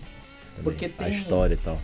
Também. 0.56 0.62
Porque 0.62 0.86
A 0.86 0.88
tem- 0.88 1.08
história 1.14 1.54
e 1.54 1.58
tal. 1.58 1.78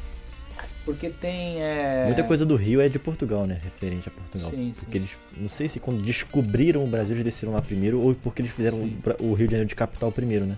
Porque 0.84 1.10
tem. 1.10 1.62
É... 1.62 2.04
Muita 2.06 2.24
coisa 2.24 2.44
do 2.44 2.56
Rio 2.56 2.80
é 2.80 2.88
de 2.88 2.98
Portugal, 2.98 3.46
né? 3.46 3.60
Referente 3.62 4.08
a 4.08 4.10
Portugal. 4.10 4.50
Sim, 4.50 4.72
sim. 4.74 4.80
Porque 4.84 4.98
eles, 4.98 5.16
não 5.36 5.48
sei 5.48 5.68
se 5.68 5.78
quando 5.78 6.02
descobriram 6.02 6.82
o 6.82 6.86
Brasil 6.88 7.14
eles 7.14 7.24
desceram 7.24 7.52
lá 7.52 7.62
primeiro 7.62 8.00
ou 8.00 8.14
porque 8.14 8.42
eles 8.42 8.50
fizeram 8.50 8.78
Sim. 8.78 8.98
o 9.20 9.32
Rio 9.34 9.46
de 9.46 9.52
Janeiro 9.52 9.68
de 9.68 9.74
capital 9.76 10.10
primeiro, 10.10 10.44
né? 10.46 10.56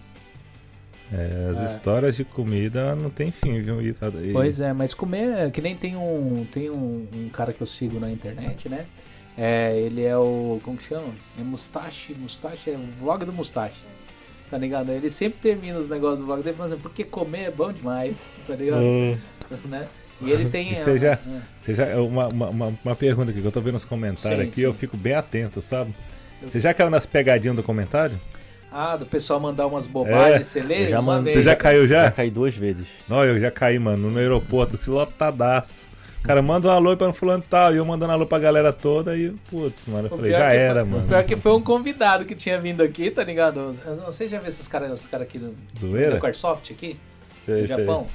É, 1.12 1.50
as 1.52 1.60
É. 1.60 1.64
histórias 1.66 2.16
de 2.16 2.24
comida 2.24 2.94
não 2.96 3.10
tem 3.10 3.30
fim, 3.30 3.60
viu? 3.60 3.82
E, 3.82 3.92
tá- 3.92 4.08
e- 4.08 4.32
Pois 4.32 4.58
é, 4.60 4.72
mas 4.72 4.94
comer, 4.94 5.50
que 5.50 5.60
nem 5.60 5.76
tem 5.76 5.94
um 5.96 6.46
tem 6.50 6.70
um, 6.70 7.06
um 7.12 7.28
cara 7.28 7.52
que 7.52 7.60
eu 7.60 7.66
sigo 7.66 8.00
na 8.00 8.10
internet, 8.10 8.68
né? 8.68 8.86
É, 9.36 9.76
ele 9.78 10.02
é 10.04 10.16
o, 10.16 10.60
como 10.62 10.76
que 10.76 10.84
chama? 10.84 11.08
É 11.38 11.42
Mustache, 11.42 12.14
Mustache, 12.14 12.70
é 12.70 12.74
o 12.74 12.86
vlog 13.00 13.24
do 13.24 13.32
Mustache. 13.32 13.74
Tá 14.50 14.58
ligado? 14.58 14.90
Ele 14.90 15.10
sempre 15.10 15.38
termina 15.40 15.78
os 15.78 15.88
negócios 15.88 16.20
do 16.20 16.26
vlog 16.26 16.42
dele 16.42 16.56
falando 16.56 16.74
assim, 16.74 16.82
porque 16.82 17.02
comer 17.02 17.44
é 17.44 17.50
bom 17.50 17.72
demais, 17.72 18.16
tá 18.46 18.54
ligado? 18.54 18.82
né? 19.66 19.88
E 20.20 20.30
ele 20.30 20.48
tem... 20.48 20.74
Você 20.76 20.98
já- 20.98 21.12
é, 21.14 21.18
Você 21.58 21.74
já, 21.74 21.96
uma, 22.00 22.28
uma, 22.28 22.78
uma, 22.84 22.96
pergunta 22.96 23.30
aqui 23.32 23.40
que 23.40 23.46
eu 23.46 23.50
tô 23.52 23.60
vendo 23.60 23.74
nos 23.74 23.84
comentários 23.84 24.40
Sim, 24.42 24.46
aqui, 24.48 24.60
sim. 24.60 24.66
eu 24.66 24.72
fico 24.74 24.96
bem 24.96 25.14
atento, 25.14 25.60
sabe? 25.60 25.92
Eu- 26.40 26.48
Você 26.50 26.60
já 26.60 26.72
caiu 26.72 26.90
nas 26.90 27.04
pegadinhas 27.04 27.56
do 27.56 27.62
comentário? 27.62 28.20
Ah, 28.70 28.96
do 28.96 29.06
pessoal 29.06 29.38
mandar 29.40 29.66
umas 29.66 29.86
bobagens, 29.86 30.40
É, 30.40 30.42
você 30.42 30.60
lê? 30.60 30.86
já 30.88 31.00
mandei. 31.00 31.32
Você 31.32 31.42
já 31.42 31.54
caiu 31.56 31.86
já? 31.86 32.04
Já 32.04 32.10
caí 32.10 32.30
duas 32.30 32.56
vezes. 32.56 32.86
Não, 33.08 33.24
eu 33.24 33.40
já 33.40 33.50
caí, 33.50 33.78
mano, 33.78 34.10
no 34.10 34.18
aeroporto, 34.18 34.74
assim, 34.74 34.90
lotadaço. 34.90 35.82
O 36.24 36.26
cara 36.26 36.40
manda 36.40 36.68
um 36.68 36.70
alô 36.70 36.96
pra 36.96 37.06
um 37.06 37.12
fulano 37.12 37.44
tal, 37.50 37.74
e 37.74 37.76
eu 37.76 37.84
mandando 37.84 38.12
alô 38.12 38.26
pra 38.26 38.38
galera 38.38 38.72
toda, 38.72 39.14
e 39.14 39.30
putz, 39.50 39.84
mano, 39.86 40.08
eu 40.08 40.12
O 40.14 40.16
falei, 40.16 40.32
já 40.32 40.50
que 40.50 40.56
era, 40.56 40.82
mano. 40.82 41.04
O 41.04 41.06
pior 41.08 41.22
que 41.22 41.36
foi 41.36 41.52
um 41.52 41.60
convidado 41.60 42.24
que 42.24 42.34
tinha 42.34 42.58
vindo 42.58 42.82
aqui, 42.82 43.10
tá 43.10 43.22
ligado? 43.22 43.74
Eu 43.84 43.96
não 43.96 44.10
sei 44.10 44.26
se 44.26 44.32
já 44.32 44.38
viu 44.40 44.48
esses 44.48 44.66
caras 44.66 44.90
esses 44.90 45.06
cara 45.06 45.24
aqui 45.24 45.38
do, 45.38 45.54
Zoeira? 45.78 46.12
do 46.14 46.18
aqui, 46.72 46.98
Sei, 47.44 47.60
no 47.60 47.66
sei. 47.68 47.76
Japão. 47.76 48.06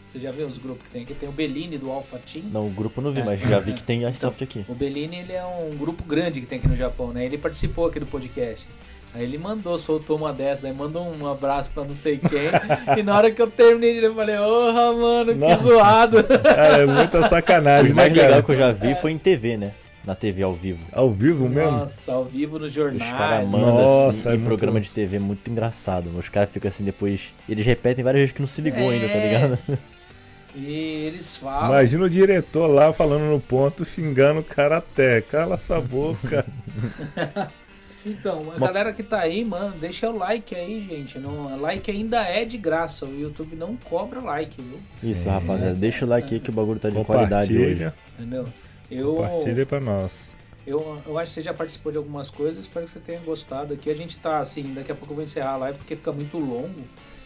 Você 0.00 0.18
já 0.18 0.30
viu 0.32 0.46
os 0.46 0.56
grupos 0.56 0.86
que 0.86 0.90
tem 0.90 1.02
aqui? 1.02 1.12
Tem 1.12 1.28
o 1.28 1.32
Bellini 1.32 1.76
do 1.76 1.90
Alpha 1.90 2.18
Team. 2.18 2.46
Não, 2.50 2.66
o 2.66 2.70
grupo 2.70 3.02
não 3.02 3.12
vi, 3.12 3.20
É. 3.20 3.24
mas 3.24 3.38
já 3.38 3.58
vi 3.60 3.74
que 3.74 3.82
tem 3.84 4.02
Airsoft 4.06 4.42
aqui. 4.42 4.64
O 4.66 4.74
Bellini, 4.74 5.18
ele 5.18 5.34
é 5.34 5.44
um 5.44 5.76
grupo 5.76 6.02
grande 6.02 6.40
que 6.40 6.46
tem 6.46 6.58
aqui 6.58 6.68
no 6.68 6.76
Japão, 6.76 7.12
né? 7.12 7.26
Ele 7.26 7.36
participou 7.36 7.86
aqui 7.86 8.00
do 8.00 8.06
podcast. 8.06 8.66
Aí 9.14 9.24
ele 9.24 9.38
mandou, 9.38 9.76
soltou 9.78 10.16
uma 10.18 10.32
dessas, 10.32 10.64
aí 10.66 10.72
mandou 10.72 11.02
um 11.02 11.26
abraço 11.26 11.70
pra 11.74 11.82
não 11.84 11.94
sei 11.94 12.18
quem. 12.18 12.50
e 12.98 13.02
na 13.02 13.16
hora 13.16 13.30
que 13.30 13.40
eu 13.40 13.50
terminei, 13.50 14.04
eu 14.04 14.14
falei, 14.14 14.36
porra, 14.36 14.92
mano, 14.92 15.32
que 15.32 15.38
Nossa. 15.38 15.62
zoado. 15.64 16.24
Cara, 16.24 16.76
é 16.82 16.86
muita 16.86 17.22
sacanagem, 17.28 17.92
O 17.92 17.94
né, 17.96 18.02
mais 18.02 18.12
legal 18.12 18.30
cara? 18.30 18.42
que 18.42 18.50
eu 18.52 18.56
já 18.56 18.72
vi 18.72 18.94
foi 18.96 19.12
em 19.12 19.18
TV, 19.18 19.56
né? 19.56 19.72
Na 20.04 20.14
TV 20.14 20.42
ao 20.42 20.52
vivo. 20.52 20.78
Ao 20.92 21.10
vivo 21.10 21.48
mesmo? 21.48 21.70
Nossa, 21.72 22.12
ao 22.12 22.24
vivo 22.24 22.58
nos 22.58 22.68
Os 22.68 22.72
jornais. 22.72 23.12
caras 23.12 23.46
mandam 23.48 23.74
Nossa, 23.74 24.18
assim, 24.20 24.28
é 24.28 24.32
em 24.32 24.36
muito- 24.36 24.46
programa 24.48 24.80
de 24.80 24.90
TV, 24.90 25.18
muito 25.18 25.50
engraçado. 25.50 26.10
Os 26.16 26.28
caras 26.28 26.50
ficam 26.50 26.68
assim 26.68 26.84
depois. 26.84 27.34
Eles 27.48 27.66
repetem 27.66 28.04
várias 28.04 28.20
vezes 28.20 28.34
que 28.34 28.40
não 28.40 28.46
se 28.46 28.60
ligou 28.62 28.90
É. 28.92 28.94
ainda, 28.94 29.08
tá 29.08 29.18
ligado? 29.18 29.58
E 30.54 31.04
eles 31.06 31.36
falam. 31.36 31.68
Imagina 31.70 32.04
o 32.04 32.10
diretor 32.10 32.66
lá 32.68 32.90
falando 32.92 33.30
no 33.30 33.38
ponto, 33.40 33.84
xingando 33.84 34.40
o 34.40 34.44
cara 34.44 34.78
até. 34.78 35.20
Cala 35.20 35.56
essa 35.56 35.78
boca. 35.80 36.44
Então, 38.08 38.52
a 38.54 38.58
galera 38.58 38.92
que 38.92 39.02
tá 39.02 39.20
aí, 39.20 39.44
mano, 39.44 39.74
deixa 39.78 40.08
o 40.08 40.16
like 40.16 40.54
aí, 40.54 40.82
gente. 40.82 41.18
Não, 41.18 41.60
like 41.60 41.90
ainda 41.90 42.22
é 42.22 42.44
de 42.44 42.56
graça. 42.56 43.04
O 43.06 43.20
YouTube 43.20 43.54
não 43.56 43.76
cobra 43.76 44.20
like, 44.20 44.60
viu? 44.60 44.78
Isso, 45.10 45.24
Sim. 45.24 45.28
rapaziada. 45.30 45.74
Deixa 45.74 46.04
o 46.04 46.08
like 46.08 46.34
aí 46.34 46.40
que 46.40 46.50
o 46.50 46.52
bagulho 46.52 46.78
tá 46.80 46.88
de 46.90 47.04
qualidade 47.04 47.56
hoje. 47.56 47.92
Entendeu? 48.18 48.46
Eu, 48.90 49.14
compartilha 49.16 49.66
pra 49.66 49.80
nós. 49.80 50.30
eu, 50.66 50.98
eu 51.06 51.18
acho 51.18 51.30
que 51.30 51.34
você 51.34 51.42
já 51.42 51.52
participou 51.52 51.92
de 51.92 51.98
algumas 51.98 52.30
coisas. 52.30 52.60
Espero 52.60 52.86
que 52.86 52.92
você 52.92 53.00
tenha 53.00 53.20
gostado. 53.20 53.74
Aqui 53.74 53.90
a 53.90 53.94
gente 53.94 54.18
tá 54.18 54.38
assim. 54.38 54.72
Daqui 54.74 54.90
a 54.90 54.94
pouco 54.94 55.12
eu 55.12 55.16
vou 55.16 55.24
encerrar 55.24 55.50
a 55.52 55.56
live 55.58 55.78
porque 55.78 55.94
fica 55.96 56.10
muito 56.12 56.38
longo. 56.38 56.80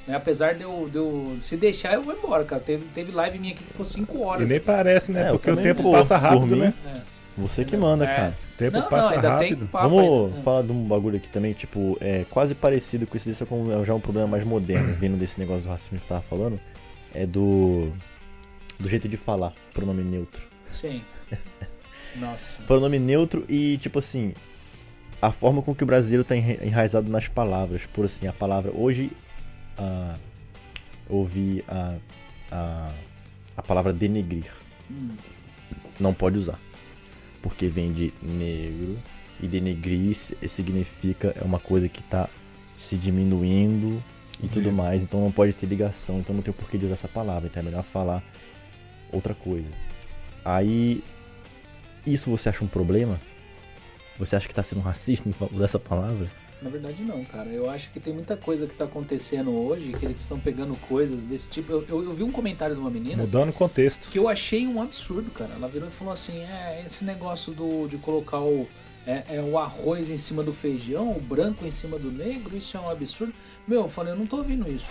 Né? 0.07 0.17
Apesar 0.17 0.55
de 0.55 0.63
eu, 0.63 0.89
de 0.91 0.97
eu- 0.99 1.37
Se 1.41 1.57
deixar, 1.57 1.95
eu 1.95 2.03
vou 2.03 2.13
embora, 2.13 2.45
cara. 2.45 2.61
Teve, 2.61 2.85
teve 2.93 3.13
live 3.13 3.39
minha 3.39 3.53
aqui 3.55 3.63
que 3.63 3.71
ficou 3.71 3.87
5 3.87 4.19
E 4.19 4.21
horas. 4.23 4.49
nem 4.49 4.59
parece, 4.59 5.13
né? 5.13 5.29
É, 5.29 5.31
Porque 5.31 5.51
o 5.51 5.57
tempo 5.57 5.93
passa 5.93 6.17
rápido, 6.17 6.57
né? 6.57 6.75
É. 6.93 7.01
Você 7.37 7.65
que 7.65 7.77
manda, 7.77 8.05
É. 8.05 8.15
cara. 8.15 8.39
O 8.55 8.59
tempo 8.59 8.73
Não, 8.77 8.83
não, 8.83 8.89
passa 8.91 9.15
ainda 9.15 9.31
rápido. 9.31 9.59
tem 9.59 9.67
papo 9.67 9.89
Vamos 9.89 10.31
ainda. 10.33 10.43
falar 10.43 10.63
de 10.63 10.73
um 10.73 10.85
bagulho 10.87 11.17
aqui 11.17 11.29
também, 11.29 11.53
tipo, 11.55 11.97
é 12.01 12.25
quase 12.29 12.55
parecido 12.55 13.07
com 13.07 13.17
isso, 13.17 13.31
isso 13.31 13.43
é 13.43 13.47
como- 13.47 13.73
é 13.73 13.85
já 13.85 13.95
um 13.95 14.01
problema 14.01 14.29
mais 14.29 14.45
moderno, 14.45 14.93
vindo 15.01 15.17
desse 15.17 15.39
negócio 15.41 15.63
do 15.63 15.69
racismo 15.71 15.99
que 15.99 16.05
eu 16.05 16.09
tava 16.09 16.23
falando. 16.23 16.61
É 17.15 17.27
do. 17.27 17.91
Do 18.79 18.89
jeito 18.89 19.09
de 19.09 19.17
falar, 19.17 19.53
pronome 19.73 20.03
neutro. 20.03 20.43
Sim. 20.69 21.03
Nossa. 22.17 22.63
Pronome 22.65 22.99
neutro 22.99 23.45
e, 23.49 23.79
tipo 23.79 23.99
assim, 23.99 24.35
a 25.21 25.31
forma 25.33 25.63
com 25.63 25.75
que 25.75 25.83
o 25.85 25.87
brasileiro 25.87 26.25
tá 26.25 26.37
enra- 26.37 26.65
enraizado 26.67 27.11
nas 27.11 27.29
palavras. 27.29 27.87
Por 27.87 28.05
assim, 28.05 28.27
a 28.27 28.33
palavra. 28.33 28.71
Hoje, 28.75 29.11
a, 29.79 30.17
ouvi 31.09 31.65
a, 31.69 31.95
a, 32.51 32.91
a 33.57 33.63
palavra 33.63 33.93
denegrir. 33.93 34.51
Hum. 34.91 35.11
Não 36.01 36.13
pode 36.13 36.37
usar. 36.39 36.59
Porque 37.43 37.67
vem 37.69 37.93
de 37.93 38.13
negro 38.23 38.97
e 39.41 39.47
denegrir 39.49 40.15
si- 40.15 40.37
significa 40.47 41.35
é 41.37 41.43
uma 41.45 41.59
coisa 41.59 41.89
que 41.89 42.03
tá 42.03 42.29
se 42.77 42.97
diminuindo 42.97 44.03
e 44.43 44.47
tudo 44.49 44.69
Uhum. 44.69 44.75
mais. 44.77 45.03
Então 45.03 45.21
não 45.21 45.33
pode 45.33 45.53
ter 45.53 45.67
ligação, 45.67 46.21
então 46.21 46.35
não 46.35 46.43
tem 46.43 46.51
o 46.53 46.55
porquê 46.55 46.79
de 46.79 46.85
usar 46.85 46.95
essa 46.95 47.09
palavra. 47.09 47.49
Então 47.49 47.61
é 47.61 47.65
melhor 47.65 47.83
falar 47.83 48.23
outra 49.11 49.35
coisa. 49.35 49.69
Aí, 50.45 51.03
isso 52.07 52.31
você 52.31 52.49
acha 52.49 52.65
um 52.65 52.69
problema? 52.69 53.21
Você 54.19 54.37
acha 54.37 54.47
que 54.49 54.55
tá 54.55 54.63
sendo 54.63 54.81
racista 54.81 55.29
em 55.29 55.35
usar 55.53 55.65
essa 55.65 55.79
palavra? 55.79 56.29
Na 56.63 56.71
verdade 56.71 57.03
não, 57.03 57.25
cara. 57.25 57.49
Eu 57.49 57.69
acho 57.69 57.91
que 57.91 57.99
tem 57.99 58.15
muita 58.15 58.37
coisa 58.37 58.67
que 58.67 58.75
tá 58.75 58.85
acontecendo 58.85 59.51
hoje, 59.51 59.93
que 59.99 60.05
eles 60.05 60.21
estão 60.21 60.39
pegando 60.39 60.77
coisas 60.89 61.25
desse 61.25 61.51
tipo. 61.51 61.73
Eu, 61.73 61.85
eu, 61.89 62.05
eu 62.05 62.15
vi 62.15 62.23
um 62.23 62.31
comentário 62.31 62.75
de 62.75 62.81
uma 62.81 62.91
menina 62.91 63.17
Mudando 63.17 63.51
o 63.51 63.53
contexto. 63.53 64.11
que 64.11 64.19
eu 64.19 64.29
achei 64.29 64.67
um 64.67 64.81
absurdo, 64.81 65.31
cara. 65.31 65.55
Ela 65.55 65.69
virou 65.69 65.89
e 65.89 65.93
falou 65.93 66.13
assim: 66.13 66.39
é, 66.39 66.85
esse 66.87 67.05
negócio 67.05 67.53
do, 67.53 67.89
de 67.89 67.97
colocar 67.99 68.41
o, 68.41 68.69
é, 69.07 69.25
é, 69.29 69.41
o 69.41 69.59
arroz 69.59 70.11
em 70.11 70.17
cima 70.17 70.43
do 70.43 70.53
feijão, 70.53 71.11
o 71.11 71.21
branco 71.21 71.67
em 71.67 71.71
cima 71.71 71.99
do 71.99 72.11
negro, 72.11 72.57
isso 72.57 72.77
é 72.77 72.81
um 72.81 72.89
absurdo. 72.89 73.35
Meu, 73.67 73.83
eu 73.83 73.89
falei, 73.89 74.13
eu 74.13 74.17
não 74.17 74.27
tô 74.27 74.37
ouvindo 74.37 74.71
isso. 74.71 74.87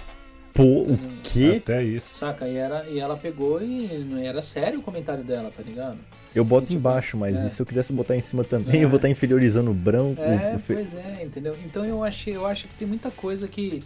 Pô, 0.53 0.81
o 0.81 0.97
quê? 1.23 1.61
Até 1.61 1.81
isso. 1.81 2.17
Saca? 2.17 2.47
E, 2.47 2.57
era, 2.57 2.85
e 2.89 2.99
ela 2.99 3.15
pegou 3.15 3.61
e 3.61 3.89
era 4.25 4.41
sério 4.41 4.79
o 4.79 4.81
comentário 4.81 5.23
dela, 5.23 5.49
tá 5.55 5.63
ligado? 5.63 5.97
Eu 6.33 6.45
boto 6.45 6.71
embaixo, 6.71 7.17
mas 7.17 7.37
É. 7.43 7.47
e 7.47 7.49
se 7.49 7.61
eu 7.61 7.65
quisesse 7.65 7.91
botar 7.91 8.15
em 8.15 8.21
cima 8.21 8.43
também, 8.45 8.79
É. 8.79 8.83
eu 8.85 8.89
vou 8.89 8.95
estar 8.95 9.09
inferiorizando 9.09 9.69
o 9.69 9.73
branco. 9.73 10.21
É, 10.21 10.55
o 10.55 10.59
fe- 10.59 10.75
pois 10.75 10.93
é, 10.95 11.23
entendeu? 11.23 11.57
Então 11.65 11.83
eu 11.85 12.03
achei, 12.03 12.35
eu 12.35 12.45
acho 12.45 12.67
que 12.69 12.75
tem 12.75 12.87
muita 12.87 13.11
coisa 13.11 13.47
que. 13.49 13.83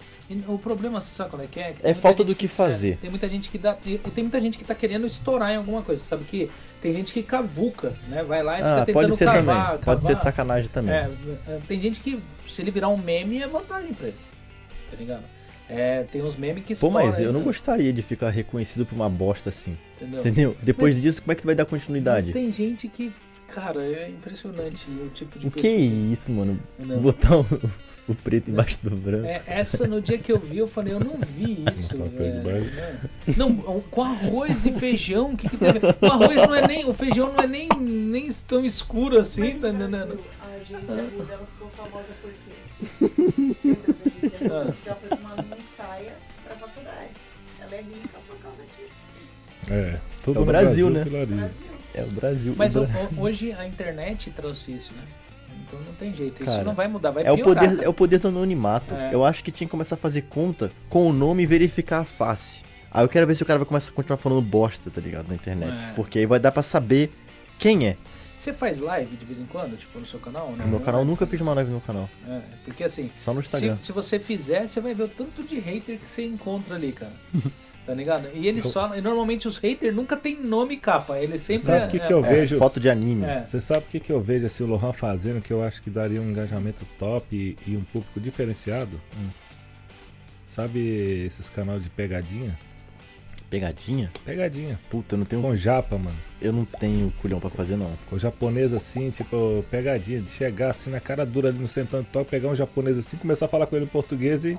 O 0.47 0.57
problema, 0.59 1.01
você 1.01 1.11
sabe 1.11 1.29
qual 1.31 1.41
é 1.41 1.47
que 1.47 1.59
é? 1.59 1.73
Que 1.73 1.87
É 1.87 1.93
falta 1.95 2.23
do 2.23 2.35
que 2.35 2.47
fazer. 2.47 2.93
é, 2.93 2.95
tem 2.97 3.09
muita 3.09 3.27
gente 3.27 3.49
que 3.49 3.57
dá. 3.57 3.75
E 3.85 3.97
tem 3.97 4.23
muita 4.23 4.39
gente 4.39 4.57
que 4.59 4.63
tá 4.63 4.75
querendo 4.75 5.07
estourar 5.07 5.51
em 5.51 5.55
alguma 5.57 5.81
coisa. 5.81 6.03
Sabe 6.03 6.23
que 6.25 6.49
tem 6.81 6.93
gente 6.93 7.11
que 7.13 7.23
cavuca, 7.23 7.93
né? 8.07 8.23
Vai 8.23 8.43
lá 8.43 8.59
e 8.59 8.61
Ah, 8.61 8.79
fica 8.81 8.93
pode 8.93 9.07
tentando 9.09 9.17
ser 9.17 9.25
cavar. 9.25 9.67
também. 9.71 9.83
Pode 9.83 10.01
ser 10.01 10.07
cavar. 10.09 10.23
sacanagem 10.23 10.69
também. 10.69 10.93
É, 10.93 11.09
é, 11.47 11.59
tem 11.67 11.81
gente 11.81 11.99
que, 11.99 12.21
se 12.47 12.61
ele 12.61 12.69
virar 12.69 12.89
um 12.89 12.97
meme, 12.97 13.41
é 13.41 13.47
vantagem 13.47 13.91
pra 13.93 14.07
ele. 14.07 14.17
Tá 14.91 14.97
ligado? 14.97 15.23
É, 15.69 16.03
tem 16.11 16.21
uns 16.21 16.35
memes 16.35 16.63
que 16.65 16.75
Pô, 16.75 16.89
mas 16.91 17.19
eu 17.19 17.31
não 17.31 17.39
ainda, 17.39 17.45
gostaria 17.49 17.91
de 17.91 18.01
ficar 18.03 18.29
reconhecido 18.29 18.85
por 18.85 18.93
uma 18.95 19.09
bosta 19.09 19.49
assim. 19.49 19.75
Entendeu? 19.99 20.19
Entendeu? 20.19 20.57
Depois 20.61 20.93
Mas- 20.93 21.01
disso, 21.01 21.21
como 21.23 21.31
é 21.31 21.35
que 21.35 21.41
tu 21.41 21.45
vai 21.45 21.55
dar 21.55 21.63
Mas 21.63 21.69
continuidade? 21.71 22.31
tem 22.33 22.51
gente 22.51 22.87
que, 22.87 23.11
cara, 23.47 23.81
é 23.83 24.09
impressionante 24.09 24.87
o 24.91 25.09
tipo 25.09 25.39
de 25.39 25.47
O 25.47 25.51
que 25.51 25.67
é 25.67 25.71
pessoa. 25.75 26.13
isso, 26.13 26.31
mano? 26.31 26.59
Entendeu? 26.77 26.99
Botar 26.99 27.37
o, 27.39 27.45
o 28.07 28.13
preto 28.13 28.51
embaixo 28.51 28.77
do 28.83 28.91
branco. 28.95 29.25
É, 29.25 29.41
essa 29.47 29.87
no 29.87 29.99
dia 29.99 30.19
que 30.19 30.31
eu 30.31 30.39
vi, 30.39 30.59
eu 30.59 30.67
falei, 30.67 30.93
eu 30.93 30.99
não 30.99 31.17
vi 31.19 31.63
isso. 31.73 31.97
Mais- 31.97 33.35
Não, 33.35 33.55
com 33.89 34.03
arroz 34.03 34.67
e 34.67 34.71
feijão, 34.73 35.31
o 35.31 35.37
que, 35.37 35.49
que 35.49 35.57
tem 35.57 35.69
a 35.69 35.73
ver? 35.73 35.81
O 35.99 36.05
arroz 36.05 36.35
não 36.35 36.53
é 36.53 36.67
nem. 36.67 36.85
O 36.85 36.93
feijão 36.93 37.33
não 37.33 37.39
é 37.43 37.47
nem, 37.47 37.67
nem 37.79 38.31
tão 38.47 38.63
escuro 38.63 39.17
assim, 39.17 39.41
Mas 39.41 39.59
tá 39.61 39.71
no 39.71 39.79
entendendo? 39.79 40.07
Brasil, 40.07 40.23
a 40.41 40.63
Geise 40.63 40.91
Arruda, 40.91 41.33
ela 41.33 41.47
ficou 41.47 41.69
famosa 41.69 42.07
por 42.21 42.29
quê? 42.31 43.75
Lembra 44.41 44.73
É, 49.69 49.97
tudo 50.23 50.37
É 50.37 50.41
o 50.41 50.45
no 50.45 50.45
Brasil, 50.45 50.89
né? 50.89 51.03
pilariza. 51.03 51.35
Brasil. 51.35 51.65
É 51.93 52.03
o 52.03 52.07
Brasil. 52.07 52.55
Mas 52.57 52.75
o 52.75 52.81
ho- 52.83 52.87
Bra- 52.87 53.01
ho- 53.17 53.21
hoje 53.21 53.51
a 53.53 53.65
internet 53.67 54.29
trouxe 54.31 54.71
isso, 54.73 54.91
né? 54.93 55.03
Então 55.67 55.79
não 55.81 55.93
tem 55.93 56.13
jeito. 56.13 56.41
Isso 56.43 56.51
Cara, 56.51 56.63
não 56.63 56.75
vai 56.75 56.87
mudar, 56.87 57.11
vai 57.11 57.23
é 57.25 57.31
o 57.31 57.35
piorar. 57.35 57.67
poder, 57.69 57.83
é 57.83 57.89
o 57.89 57.93
poder 57.93 58.19
do 58.19 58.27
anonimato. 58.27 58.93
É. 58.93 59.13
Eu 59.13 59.23
acho 59.25 59.43
que 59.43 59.51
tinha 59.51 59.67
que 59.67 59.71
começar 59.71 59.95
a 59.95 59.97
fazer 59.97 60.23
conta 60.23 60.71
com 60.89 61.07
o 61.09 61.13
nome 61.13 61.43
e 61.43 61.45
verificar 61.45 61.99
a 62.01 62.05
face. 62.05 62.63
Aí 62.91 63.03
eu 63.03 63.09
quero 63.09 63.25
ver 63.27 63.35
se 63.35 63.43
o 63.43 63.45
cara 63.45 63.59
vai 63.59 63.65
começar 63.67 63.91
a 63.91 63.93
continuar 63.93 64.17
falando 64.17 64.41
bosta, 64.41 64.89
tá 64.91 65.01
ligado? 65.01 65.27
Na 65.27 65.35
internet. 65.35 65.73
É. 65.73 65.93
Porque 65.95 66.19
aí 66.19 66.25
vai 66.25 66.39
dar 66.39 66.51
pra 66.51 66.61
saber 66.63 67.11
quem 67.57 67.87
é. 67.87 67.97
Você 68.37 68.51
faz 68.53 68.79
live 68.79 69.15
de 69.15 69.25
vez 69.25 69.39
em 69.39 69.45
quando, 69.45 69.77
tipo, 69.77 69.97
no 69.97 70.05
seu 70.05 70.19
canal? 70.19 70.51
Né? 70.51 70.65
No 70.65 70.71
meu 70.71 70.79
canal 70.81 71.01
eu 71.01 71.05
nunca 71.05 71.25
fiz 71.25 71.39
uma 71.41 71.53
live 71.53 71.69
no 71.69 71.77
meu 71.77 71.81
canal. 71.87 72.09
É, 72.27 72.41
porque 72.65 72.83
assim, 72.83 73.09
Só 73.21 73.33
no 73.33 73.41
se, 73.41 73.47
Instagram. 73.47 73.77
se 73.81 73.91
você 73.93 74.19
fizer, 74.19 74.67
você 74.67 74.81
vai 74.81 74.93
ver 74.93 75.03
o 75.03 75.07
tanto 75.07 75.41
de 75.43 75.57
hater 75.59 75.97
que 75.97 76.07
você 76.07 76.25
encontra 76.25 76.75
ali, 76.75 76.91
cara. 76.91 77.13
Tá 77.85 77.93
ligado? 77.93 78.27
E 78.33 78.47
eles 78.47 78.73
falam, 78.73 78.97
e 78.97 79.01
normalmente 79.01 79.47
os 79.47 79.57
haters 79.57 79.95
nunca 79.95 80.17
tem 80.17 80.41
nome 80.41 80.73
e 80.73 80.77
capa, 80.77 81.19
eles 81.19 81.43
sempre 81.43 81.63
Sabe 81.65 81.85
o 81.85 81.87
que, 81.89 81.99
que 81.99 82.11
eu 82.11 82.25
É, 82.25 82.29
vejo? 82.29 82.57
foto 82.57 82.79
de 82.79 82.89
anime. 82.89 83.25
É. 83.25 83.43
Você 83.45 83.61
sabe 83.61 83.85
o 83.85 83.89
que, 83.89 83.99
que 83.99 84.11
eu 84.11 84.19
vejo 84.19 84.45
assim, 84.47 84.63
o 84.63 84.67
Lohan 84.67 84.91
fazendo 84.91 85.39
que 85.39 85.53
eu 85.53 85.63
acho 85.63 85.81
que 85.83 85.91
daria 85.91 86.19
um 86.19 86.29
engajamento 86.31 86.83
top 86.97 87.35
e, 87.35 87.55
e 87.71 87.77
um 87.77 87.83
público 87.83 88.19
diferenciado? 88.19 88.99
Hum. 89.15 89.29
Sabe 90.47 90.79
esses 91.25 91.47
canal 91.49 91.79
de 91.79 91.89
pegadinha? 91.89 92.57
Pegadinha? 93.49 94.11
Pegadinha. 94.25 94.79
Puta, 94.89 95.13
eu 95.15 95.19
não 95.19 95.25
tenho. 95.25 95.41
Com 95.41 95.55
japa, 95.55 95.97
mano. 95.97 96.17
Eu 96.41 96.51
não 96.51 96.65
tenho 96.65 97.11
culhão 97.21 97.39
pra 97.39 97.49
fazer, 97.49 97.77
não. 97.77 97.91
Com 98.09 98.17
japonês 98.17 98.73
assim, 98.73 99.11
tipo, 99.11 99.63
pegadinha. 99.69 100.21
De 100.21 100.31
chegar 100.31 100.71
assim 100.71 100.89
na 100.89 100.99
cara 100.99 101.25
dura 101.25 101.49
ali 101.49 101.59
no 101.59 101.67
sentando 101.67 102.07
top, 102.11 102.29
pegar 102.29 102.49
um 102.49 102.55
japonês 102.55 102.97
assim, 102.97 103.15
começar 103.17 103.45
a 103.45 103.49
falar 103.49 103.67
com 103.67 103.75
ele 103.75 103.85
em 103.85 103.89
português 103.89 104.43
e. 104.43 104.57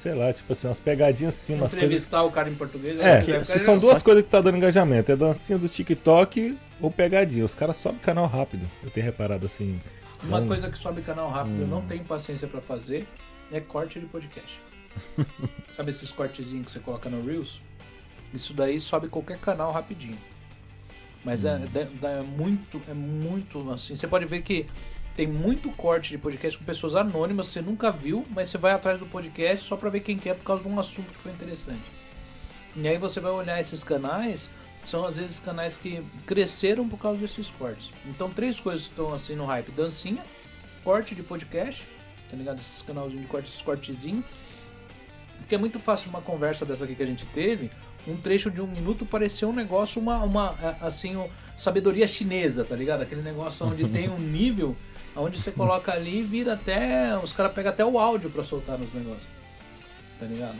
Sei 0.00 0.14
lá, 0.14 0.32
tipo 0.32 0.50
assim, 0.52 0.66
umas 0.66 0.80
pegadinhas 0.80 1.34
assim, 1.34 1.52
umas 1.54 1.70
coisas. 1.72 1.78
Entrevistar 1.84 2.22
o 2.22 2.30
cara 2.30 2.48
em 2.48 2.54
português. 2.54 2.98
É, 3.00 3.20
você 3.20 3.32
vai 3.32 3.44
ficar- 3.44 3.58
são 3.58 3.78
duas 3.78 4.02
coisas 4.02 4.24
que 4.24 4.30
tá 4.30 4.40
dando 4.40 4.56
engajamento. 4.56 5.12
É 5.12 5.16
dancinha 5.16 5.58
do 5.58 5.68
TikTok 5.68 6.58
ou 6.80 6.90
pegadinha. 6.90 7.44
Os 7.44 7.54
caras 7.54 7.76
sobem 7.76 7.98
canal 7.98 8.26
rápido. 8.26 8.66
Eu 8.82 8.90
tenho 8.90 9.04
reparado 9.04 9.44
assim. 9.44 9.78
Uma 10.24 10.40
coisa 10.40 10.70
que 10.70 10.78
sobe 10.78 11.02
canal 11.02 11.30
rápido, 11.30 11.60
eu 11.60 11.66
Hum. 11.66 11.68
não 11.68 11.82
tenho 11.82 12.02
paciência 12.04 12.48
pra 12.48 12.62
fazer, 12.62 13.06
é 13.52 13.60
corte 13.60 14.00
de 14.00 14.06
podcast. 14.06 14.58
Sabe 15.76 15.90
esses 15.90 16.10
cortezinhos 16.10 16.66
que 16.66 16.72
você 16.72 16.78
coloca 16.80 17.08
no 17.10 17.22
Reels? 17.24 17.60
Isso 18.32 18.54
daí 18.54 18.80
sobe 18.80 19.08
qualquer 19.08 19.36
canal 19.38 19.70
rapidinho. 19.72 20.16
Mas 21.22 21.44
é, 21.44 21.58
dá- 21.58 21.86
dá- 22.00 22.10
é 22.10 22.22
muito, 22.22 22.80
é 22.88 22.94
muito 22.94 23.70
assim. 23.70 23.94
Você 23.94 24.06
pode 24.08 24.24
ver 24.24 24.40
que 24.42 24.66
tem 25.20 25.26
muito 25.26 25.68
corte 25.72 26.08
de 26.08 26.16
podcast 26.16 26.58
com 26.58 26.64
pessoas 26.64 26.96
anônimas 26.96 27.48
você 27.48 27.60
nunca 27.60 27.90
viu, 27.90 28.24
mas 28.30 28.48
você 28.48 28.56
vai 28.56 28.72
atrás 28.72 28.98
do 28.98 29.04
podcast 29.04 29.68
só 29.68 29.76
pra 29.76 29.90
ver 29.90 30.00
quem 30.00 30.16
quer 30.16 30.34
por 30.34 30.44
causa 30.44 30.62
de 30.62 30.68
um 30.70 30.80
assunto 30.80 31.12
que 31.12 31.18
foi 31.18 31.30
interessante. 31.30 31.82
E 32.74 32.88
aí 32.88 32.96
você 32.96 33.20
vai 33.20 33.30
olhar 33.30 33.60
esses 33.60 33.84
canais, 33.84 34.48
são 34.82 35.04
às 35.04 35.18
vezes 35.18 35.38
canais 35.38 35.76
que 35.76 36.02
cresceram 36.24 36.88
por 36.88 36.98
causa 36.98 37.18
desses 37.18 37.50
cortes. 37.50 37.90
Então 38.06 38.30
três 38.30 38.58
coisas 38.58 38.84
estão 38.86 39.12
assim 39.12 39.36
no 39.36 39.44
hype: 39.44 39.70
dancinha, 39.72 40.24
corte 40.82 41.14
de 41.14 41.22
podcast, 41.22 41.86
tá 42.30 42.34
ligado? 42.34 42.58
Esses 42.58 42.80
canalzinhos 42.80 43.20
de 43.20 43.28
corte, 43.28 43.46
esses 43.50 43.60
cortezinhos. 43.60 44.24
Porque 45.36 45.54
é 45.54 45.58
muito 45.58 45.78
fácil 45.78 46.08
uma 46.08 46.22
conversa 46.22 46.64
dessa 46.64 46.84
aqui 46.84 46.94
que 46.94 47.02
a 47.02 47.06
gente 47.06 47.26
teve, 47.26 47.70
um 48.08 48.16
trecho 48.16 48.50
de 48.50 48.62
um 48.62 48.66
minuto 48.66 49.04
parecer 49.04 49.44
um 49.44 49.52
negócio, 49.52 50.00
uma, 50.00 50.22
uma 50.22 50.54
é, 50.62 50.86
assim, 50.86 51.14
um, 51.16 51.28
sabedoria 51.58 52.08
chinesa, 52.08 52.64
tá 52.64 52.74
ligado? 52.74 53.02
Aquele 53.02 53.20
negócio 53.20 53.66
onde 53.66 53.86
tem 53.90 54.08
um 54.08 54.18
nível, 54.18 54.74
onde 55.16 55.40
você 55.40 55.50
coloca 55.52 55.92
ali 55.92 56.18
e 56.20 56.22
vira 56.22 56.54
até. 56.54 57.16
Os 57.18 57.32
caras 57.32 57.52
pegam 57.52 57.70
até 57.72 57.84
o 57.84 57.98
áudio 57.98 58.30
pra 58.30 58.42
soltar 58.42 58.78
nos 58.78 58.92
negócios. 58.94 59.28
Tá 60.18 60.26
ligado? 60.26 60.56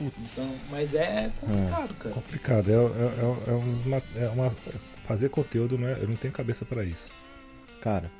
Então, 0.00 0.54
mas 0.70 0.94
é 0.94 1.30
complicado, 1.40 1.94
cara. 1.94 2.14
complicado. 2.14 2.70
É, 2.70 2.74
é, 2.74 2.78
é, 2.78 3.50
é 3.50 3.54
uma, 3.54 4.02
é 4.16 4.28
uma- 4.28 4.56
fazer 5.04 5.28
conteúdo, 5.28 5.76
né? 5.78 5.96
Eu 6.00 6.08
não 6.08 6.16
tenho 6.16 6.32
cabeça 6.32 6.64
pra 6.64 6.84
isso. 6.84 7.08
Cara, 7.80 8.10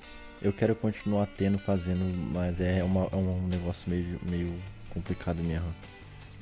eu 0.42 0.52
quero 0.52 0.74
continuar 0.74 1.26
tendo, 1.36 1.58
fazendo, 1.58 2.04
mas 2.32 2.60
é, 2.60 2.82
uma, 2.82 3.08
é 3.12 3.16
um 3.16 3.46
negócio 3.46 3.88
meio, 3.90 4.18
meio 4.22 4.54
complicado 4.90 5.42
mesmo. 5.44 5.72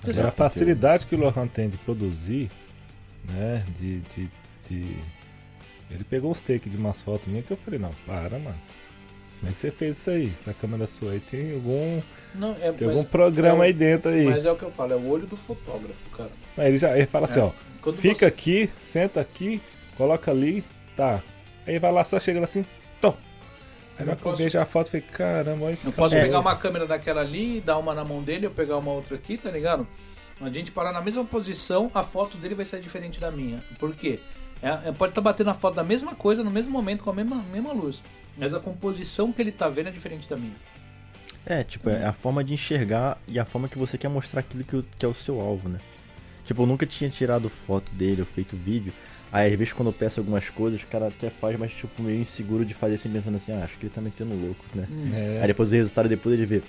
Agora, 0.02 0.28
a 0.28 0.30
facilidade 0.32 1.06
que 1.06 1.14
o 1.14 1.18
Lohan 1.18 1.48
tem 1.48 1.68
de 1.68 1.76
produzir, 1.78 2.50
né? 3.24 3.64
De. 3.76 4.00
de, 4.00 4.30
de- 4.68 4.96
Ele 5.90 6.04
pegou 6.04 6.30
uns 6.30 6.40
takes 6.40 6.70
de 6.70 6.76
umas 6.78 7.02
fotos 7.02 7.26
minhas 7.28 7.44
que 7.44 7.52
eu 7.52 7.56
falei, 7.56 7.78
não, 7.78 7.92
para, 8.06 8.38
mano. 8.38 8.56
Como 9.38 9.50
é 9.50 9.52
que 9.52 9.58
você 9.58 9.70
fez 9.70 9.98
isso 9.98 10.10
aí? 10.10 10.30
Essa 10.30 10.52
câmera 10.54 10.86
sua 10.86 11.12
aí 11.12 11.20
tem 11.20 11.54
algum, 11.54 12.00
Não, 12.34 12.56
é, 12.60 12.72
tem 12.72 12.88
algum 12.88 13.04
programa 13.04 13.64
é, 13.64 13.66
aí 13.68 13.72
dentro 13.72 14.10
aí. 14.10 14.24
mas 14.24 14.44
é 14.44 14.50
o 14.50 14.56
que 14.56 14.62
eu 14.64 14.70
falo, 14.70 14.92
é 14.92 14.96
o 14.96 15.06
olho 15.08 15.26
do 15.26 15.36
fotógrafo, 15.36 16.08
cara. 16.16 16.30
Aí 16.56 16.68
ele 16.68 16.78
já 16.78 16.96
ele 16.96 17.06
fala 17.06 17.26
assim, 17.26 17.40
É. 17.40 17.42
ó. 17.44 17.52
Quando 17.82 17.96
Fica 17.98 18.20
você- 18.20 18.24
aqui, 18.26 18.70
senta 18.80 19.20
aqui, 19.20 19.60
coloca 19.96 20.30
ali, 20.30 20.64
tá. 20.96 21.22
Aí 21.66 21.78
vai 21.78 21.92
lá, 21.92 22.02
só 22.02 22.18
chega 22.18 22.40
lá 22.40 22.44
assim, 22.46 22.64
tom. 23.00 23.16
Aí 23.98 24.04
Eu 24.06 24.12
eu 24.12 24.16
posso- 24.16 24.36
vejo 24.36 24.58
a 24.58 24.66
foto, 24.66 24.86
eu 24.88 24.90
falei, 24.92 25.06
caramba, 25.12 25.64
olha 25.66 25.78
Eu 25.84 25.92
posso 25.92 26.14
pegar 26.16 26.40
uma 26.40 26.56
câmera 26.56 26.86
daquela 26.86 27.20
ali, 27.20 27.60
dar 27.60 27.78
uma 27.78 27.94
na 27.94 28.04
mão 28.04 28.22
dele, 28.22 28.46
eu 28.46 28.50
pegar 28.50 28.76
uma 28.78 28.90
outra 28.92 29.14
aqui, 29.16 29.36
tá 29.36 29.50
ligado? 29.50 29.86
A 30.40 30.50
gente 30.50 30.70
parar 30.72 30.92
na 30.92 31.00
mesma 31.00 31.24
posição, 31.24 31.90
a 31.94 32.02
foto 32.02 32.36
dele 32.36 32.54
vai 32.54 32.64
ser 32.64 32.80
diferente 32.80 33.18
da 33.20 33.30
minha. 33.30 33.62
Por 33.78 33.94
quê? 33.94 34.18
É, 34.62 34.88
é- 34.88 34.92
pode 34.92 35.12
estar 35.12 35.20
batendo 35.20 35.50
a 35.50 35.54
foto 35.54 35.74
da 35.74 35.84
mesma 35.84 36.14
coisa 36.14 36.42
no 36.42 36.50
mesmo 36.50 36.70
momento, 36.70 37.04
com 37.04 37.10
a 37.10 37.14
mesma, 37.14 37.36
mesma 37.52 37.72
luz. 37.72 38.02
Mas 38.36 38.52
a 38.54 38.60
composição 38.60 39.32
que 39.32 39.40
ele 39.40 39.52
tá 39.52 39.68
vendo 39.68 39.88
é 39.88 39.92
diferente 39.92 40.28
da 40.28 40.36
minha. 40.36 40.54
É, 41.44 41.62
tipo, 41.62 41.88
é 41.88 42.04
a 42.04 42.12
forma 42.12 42.42
de 42.42 42.54
enxergar 42.54 43.18
e 43.28 43.38
a 43.38 43.44
forma 43.44 43.68
que 43.68 43.78
você 43.78 43.96
quer 43.96 44.08
mostrar 44.08 44.40
aquilo 44.40 44.64
que, 44.64 44.82
que 44.98 45.06
é 45.06 45.08
o 45.08 45.14
seu 45.14 45.40
alvo, 45.40 45.68
né? 45.68 45.78
Tipo, 46.44 46.62
eu 46.62 46.66
nunca 46.66 46.84
tinha 46.86 47.08
tirado 47.08 47.48
foto 47.48 47.92
dele 47.92 48.20
ou 48.20 48.26
feito 48.26 48.56
vídeo. 48.56 48.92
Aí, 49.32 49.52
às 49.52 49.58
vezes, 49.58 49.72
quando 49.72 49.88
eu 49.88 49.92
peço 49.92 50.20
algumas 50.20 50.48
coisas, 50.48 50.82
o 50.82 50.86
cara 50.86 51.08
até 51.08 51.30
faz, 51.30 51.58
mas, 51.58 51.72
tipo, 51.72 52.02
meio 52.02 52.20
inseguro 52.20 52.64
de 52.64 52.74
fazer 52.74 52.94
assim, 52.94 53.08
pensando 53.08 53.36
assim, 53.36 53.52
ah, 53.52 53.64
acho 53.64 53.76
que 53.78 53.86
ele 53.86 53.92
tá 53.94 54.00
metendo 54.00 54.34
louco, 54.34 54.64
né? 54.74 54.86
É, 55.14 55.40
Aí 55.40 55.46
depois 55.48 55.70
o 55.72 55.74
resultado, 55.74 56.08
depois 56.08 56.34
ele 56.34 56.46
vê, 56.46 56.62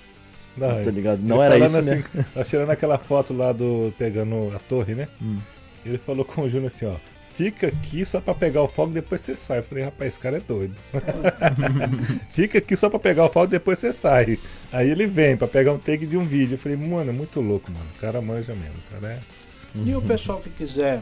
não, 0.56 0.82
tá 0.82 0.90
ligado? 0.90 1.20
Não 1.22 1.42
era 1.42 1.56
isso, 1.58 1.80
né? 1.82 2.04
assim, 2.12 2.24
Tá 2.34 2.44
tirando 2.44 2.70
aquela 2.70 2.98
foto 2.98 3.32
lá 3.32 3.52
do. 3.52 3.92
pegando 3.96 4.52
a 4.54 4.58
torre, 4.58 4.94
né? 4.94 5.08
Hum. 5.22 5.38
Ele 5.86 5.98
falou 5.98 6.24
com 6.24 6.42
o 6.42 6.48
Júnior 6.48 6.66
assim, 6.68 6.86
ó. 6.86 6.96
Fica 7.38 7.68
aqui 7.68 8.04
só 8.04 8.20
pra 8.20 8.34
pegar 8.34 8.62
o 8.64 8.66
fogo, 8.68 8.92
depois 8.92 9.20
você 9.20 9.36
sai. 9.36 9.60
Eu 9.60 9.62
falei, 9.62 9.84
rapaz, 9.84 10.08
esse 10.08 10.18
cara 10.18 10.38
é 10.38 10.40
doido. 10.40 10.74
Fica 12.30 12.58
aqui 12.58 12.76
só 12.76 12.90
pra 12.90 12.98
pegar 12.98 13.26
o 13.26 13.30
fogo, 13.30 13.46
depois 13.46 13.78
você 13.78 13.92
sai. 13.92 14.36
Aí 14.72 14.90
ele 14.90 15.06
vem 15.06 15.36
pra 15.36 15.46
pegar 15.46 15.72
um 15.72 15.78
take 15.78 16.04
de 16.04 16.16
um 16.16 16.24
vídeo. 16.24 16.54
Eu 16.54 16.58
falei, 16.58 16.76
mano, 16.76 17.10
é 17.10 17.12
muito 17.12 17.40
louco, 17.40 17.70
mano. 17.70 17.86
O 17.96 18.00
cara 18.00 18.20
manja 18.20 18.54
mesmo. 18.56 18.74
O 18.78 18.90
cara 18.92 19.12
é. 19.12 19.20
E 19.84 19.94
o 19.94 20.02
pessoal 20.02 20.40
que 20.40 20.50
quiser 20.50 21.00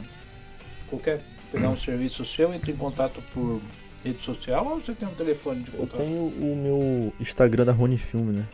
qualquer 0.90 1.22
pegar 1.50 1.70
um 1.70 1.76
serviço 1.76 2.22
seu, 2.26 2.52
entre 2.52 2.70
em 2.72 2.76
contato 2.76 3.22
por 3.32 3.62
rede 4.04 4.22
social 4.22 4.66
ou 4.66 4.78
você 4.78 4.92
tem 4.92 5.08
um 5.08 5.14
telefone 5.14 5.62
de 5.62 5.72
Eu 5.72 5.78
contato? 5.80 5.96
tenho 5.96 6.26
o 6.26 6.54
meu 6.54 7.12
Instagram 7.18 7.64
da 7.64 7.72
Rony 7.72 7.96
Filme, 7.96 8.32
né? 8.34 8.44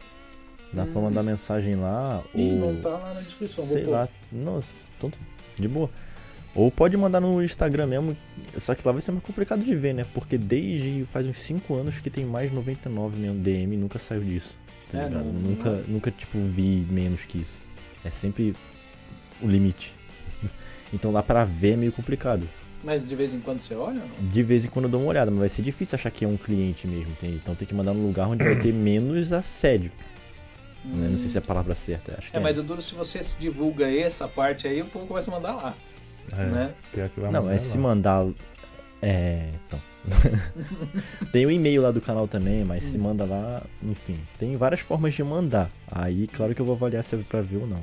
Dá 0.73 0.87
pra 0.87 1.01
Hum. 1.01 1.05
mandar 1.05 1.25
mensagem 1.25 1.75
lá, 1.75 2.23
Ih, 2.33 2.61
ou... 2.63 2.73
não 2.75 2.81
tá 2.81 2.91
lá 2.91 3.07
na 3.07 3.11
descrição. 3.11 3.65
Sei 3.67 3.83
lá, 3.85 4.09
nossa, 4.31 4.73
tanto 5.01 5.19
de 5.59 5.67
boa. 5.67 5.91
Ou 6.55 6.71
pode 6.71 6.97
mandar 6.99 7.19
no 7.21 7.43
Instagram 7.43 7.87
mesmo, 7.87 8.17
só 8.59 8.75
que 8.75 8.87
lá 8.87 8.93
vai 8.93 9.01
ser 9.01 9.13
mais 9.13 9.25
complicado 9.25 9.65
de 9.65 9.75
ver, 9.75 9.95
né? 9.95 10.05
Porque 10.13 10.37
desde 10.37 11.07
faz 11.11 11.27
uns 11.27 11.39
5 11.39 11.75
anos 11.75 11.99
que 11.99 12.11
tem 12.11 12.27
mais 12.27 12.51
99 12.53 13.19
mesmo 13.19 13.39
DM, 13.41 13.77
nunca 13.77 13.99
saiu 13.99 14.23
disso. 14.23 14.59
Tá 14.91 14.99
É, 15.01 15.05
ligado? 15.09 15.25
não- 15.25 15.33
nunca, 15.33 15.71
não- 15.71 15.83
nunca, 15.89 16.11
tipo, 16.11 16.39
vi 16.41 16.87
menos 16.91 17.25
que 17.25 17.39
isso. 17.39 17.57
É 18.05 18.11
sempre 18.11 18.55
o 19.41 19.47
limite. 19.49 19.95
então 20.93 21.11
lá 21.11 21.23
pra 21.23 21.43
ver 21.45 21.73
é 21.73 21.77
meio 21.77 21.93
complicado. 21.93 22.47
Mas 22.85 23.09
de 23.09 23.15
vez 23.15 23.33
em 23.33 23.41
quando 23.41 23.63
você 23.63 23.75
olha 23.75 24.03
ou 24.03 24.09
não? 24.21 24.29
De 24.29 24.43
vez 24.43 24.65
em 24.67 24.69
quando 24.69 24.87
eu 24.87 24.91
dou 24.91 25.01
uma 25.01 25.09
olhada, 25.09 25.31
mas 25.31 25.41
vai 25.41 25.49
ser 25.49 25.63
difícil 25.63 25.95
achar 25.97 26.11
que 26.11 26.25
é 26.25 26.29
um 26.29 26.37
cliente 26.37 26.87
mesmo? 26.87 27.17
Então 27.23 27.55
tem 27.55 27.67
que 27.67 27.75
mandar 27.75 27.95
num 27.95 28.05
lugar 28.07 28.29
onde 28.29 28.45
vai 28.45 28.61
ter 28.61 28.75
menos 28.75 29.33
assédio. 29.33 29.91
né? 30.85 31.09
Não 31.09 31.17
sei 31.17 31.29
se 31.29 31.39
é 31.39 31.41
a 31.41 31.43
palavra 31.43 31.75
certa, 31.75 32.17
acho 32.19 32.31
que 32.31 32.37
É, 32.37 32.41
é. 32.41 32.43
mas 32.43 32.59
o 32.59 32.63
duro 32.63 32.83
se 32.83 32.95
você 32.95 33.21
divulga 33.39 33.89
essa 33.91 34.29
parte 34.29 34.67
aí, 34.67 34.83
o 34.83 34.87
povo 34.87 35.07
começa 35.07 35.31
a 35.31 35.35
mandar 35.35 35.55
lá. 35.55 35.75
É 36.31 36.45
Né? 36.45 36.75
Pior 36.93 37.09
que 37.09 37.21
vai 37.21 37.31
Não, 37.31 37.43
mandar 37.43 37.55
é 37.55 37.59
se 37.59 37.79
mandar. 37.79 38.27
É. 39.01 39.49
Então. 39.67 39.81
tem 41.33 41.47
o 41.47 41.51
e-mail 41.51 41.83
lá 41.83 41.91
do 41.91 42.01
canal 42.01 42.27
também, 42.27 42.65
mas 42.65 42.85
se 42.85 42.99
manda 42.99 43.25
lá, 43.25 43.63
enfim. 43.83 44.19
Tem 44.39 44.57
várias 44.57 44.81
formas 44.81 45.15
de 45.15 45.23
mandar. 45.23 45.71
Aí, 45.91 46.27
claro 46.27 46.55
que 46.55 46.61
eu 46.61 46.67
vou 46.67 46.75
avaliar 46.75 47.05
se 47.05 47.15
é 47.15 47.19
pra 47.19 47.41
ver 47.41 47.59
ou 47.59 47.67
não. 47.67 47.81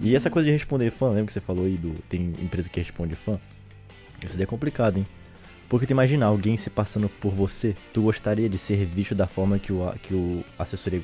E 0.00 0.14
essa 0.14 0.30
coisa 0.30 0.46
de 0.46 0.52
responder 0.52 0.90
fã, 0.90 1.08
lembra 1.08 1.26
que 1.26 1.32
você 1.32 1.40
falou 1.40 1.64
aí 1.64 1.76
do. 1.76 1.92
Tem 2.08 2.32
empresa 2.42 2.68
que 2.68 2.80
responde 2.80 3.14
fã? 3.14 3.38
Isso 4.24 4.36
daí 4.36 4.44
é 4.44 4.46
complicado, 4.46 4.98
hein? 4.98 5.06
Porque 5.68 5.86
tu 5.86 5.90
imagina 5.90 6.26
alguém 6.26 6.56
se 6.56 6.70
passando 6.70 7.08
por 7.08 7.32
você, 7.32 7.74
tu 7.92 8.02
gostaria 8.02 8.48
de 8.48 8.58
ser 8.58 8.84
visto 8.84 9.14
da 9.14 9.26
forma 9.26 9.58
que 9.58 9.72
o, 9.72 9.92
que 10.02 10.14
o 10.14 10.44
assessoria 10.58 11.00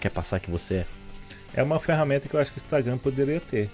quer 0.00 0.10
passar 0.10 0.40
que 0.40 0.50
você 0.50 0.74
é? 0.74 0.86
É 1.54 1.62
uma 1.62 1.78
ferramenta 1.78 2.28
que 2.28 2.34
eu 2.34 2.40
acho 2.40 2.52
que 2.52 2.58
o 2.58 2.60
Instagram 2.62 2.98
poderia 2.98 3.40
ter. 3.40 3.70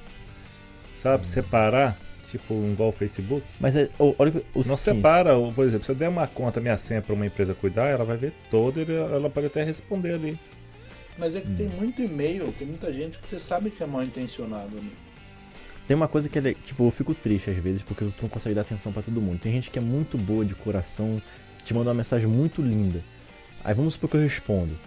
Sabe, 0.95 1.27
separar, 1.27 1.97
tipo, 2.31 2.55
igual 2.73 2.89
o 2.91 2.93
Facebook. 2.93 3.45
Mas 3.59 3.77
é, 3.77 3.89
o- 3.99 4.15
olha 4.19 4.31
que- 4.31 4.45
o 4.55 4.67
Não 4.67 4.77
separa, 4.77 5.33
por 5.55 5.65
exemplo, 5.65 5.85
se 5.85 5.91
eu 5.91 5.95
der 5.95 6.09
uma 6.09 6.27
conta 6.27 6.61
minha 6.61 6.77
senha 6.77 7.03
pra 7.03 7.15
uma 7.15 7.27
empresa 7.27 7.55
cuidar, 7.55 7.87
ela 7.87 8.05
vai 8.05 8.17
ver 8.17 8.33
toda 8.51 8.81
e 8.83 8.91
ela 8.95 9.29
pode 9.31 9.47
até 9.47 9.63
responder 9.63 10.15
ali. 10.15 10.39
Mas 11.19 11.35
é 11.35 11.41
que 11.41 11.51
tem 11.51 11.69
muito 11.69 12.01
e-mail, 12.03 12.53
tem 12.59 12.67
muita 12.67 12.93
gente 12.93 13.19
que 13.19 13.29
você 13.29 13.39
sabe 13.39 13.71
que 13.71 13.83
é 13.83 13.87
mal 13.87 14.03
intencionado. 14.03 14.75
Né? 14.77 14.91
Tem 15.87 15.95
uma 15.97 16.09
coisa 16.09 16.29
que 16.29 16.39
é, 16.39 16.55
tipo, 16.55 16.85
eu 16.87 16.91
fico 16.91 17.15
triste 17.15 17.51
às 17.51 17.57
vezes 17.59 17.83
porque 17.83 18.05
tu 18.05 18.23
não 18.23 18.29
consegue 18.29 18.55
dar 18.55 18.63
atenção 18.63 18.91
pra 18.93 19.03
todo 19.03 19.21
mundo. 19.21 19.39
Tem 19.41 19.53
gente 19.53 19.71
que 19.71 19.79
é 19.79 19.83
muito 19.83 20.17
boa 20.17 20.45
de 20.45 20.55
coração, 20.55 21.21
te 21.65 21.75
manda 21.75 21.89
uma 21.91 21.95
mensagem 21.95 22.27
muito 22.29 22.63
linda. 22.63 23.03
Aí 23.65 23.75
vamos 23.75 23.95
supor 23.95 24.09
que 24.11 24.17
eu 24.17 24.21
respondo. 24.23 24.79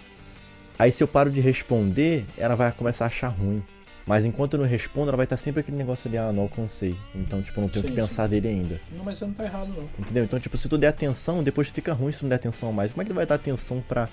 Aí 0.80 0.92
se 0.92 1.04
eu 1.04 1.08
paro 1.08 1.30
de 1.30 1.40
responder, 1.40 2.26
ela 2.38 2.56
vai 2.56 2.72
começar 2.72 3.04
a 3.04 3.08
achar 3.08 3.28
ruim. 3.28 3.62
Mas 4.06 4.26
enquanto 4.26 4.56
eu 4.56 4.60
não 4.60 4.68
respondo, 4.68 5.08
ela 5.10 5.18
vai 5.18 5.24
estar 5.26 5.38
sempre 5.38 5.62
aquele 5.62 5.78
negócio 5.78 6.10
ali, 6.10 6.18
ah, 6.18 6.32
não 6.34 6.44
alcancei. 6.44 6.96
Então, 7.16 7.42
tipo, 7.42 7.58
eu 7.58 7.62
não 7.62 7.70
tenho 7.70 7.86
o 7.86 7.88
Sim, 7.88 7.94
que 7.96 8.02
pensar 8.02 8.28
dele 8.28 8.50
ainda. 8.50 8.82
Não, 8.92 9.04
mas 9.04 9.18
você 9.18 9.26
não 9.26 9.34
tá 9.34 9.46
errado, 9.46 9.70
não. 9.70 9.90
Entendeu? 9.98 10.26
Então, 10.26 10.40
tipo, 10.40 10.58
se 10.58 10.68
tu 10.68 10.78
der 10.78 10.88
atenção, 10.88 11.42
depois 11.42 11.70
fica 11.70 11.94
ruim 11.94 12.12
se 12.12 12.20
tu 12.20 12.24
não 12.24 12.30
der 12.30 12.36
atenção 12.36 12.72
mais. 12.74 12.92
Como 12.92 13.02
é 13.02 13.06
que 13.06 13.12
tu 13.12 13.16
vai 13.16 13.26
dar 13.26 13.36
atenção 13.36 13.82
pra 13.88 14.10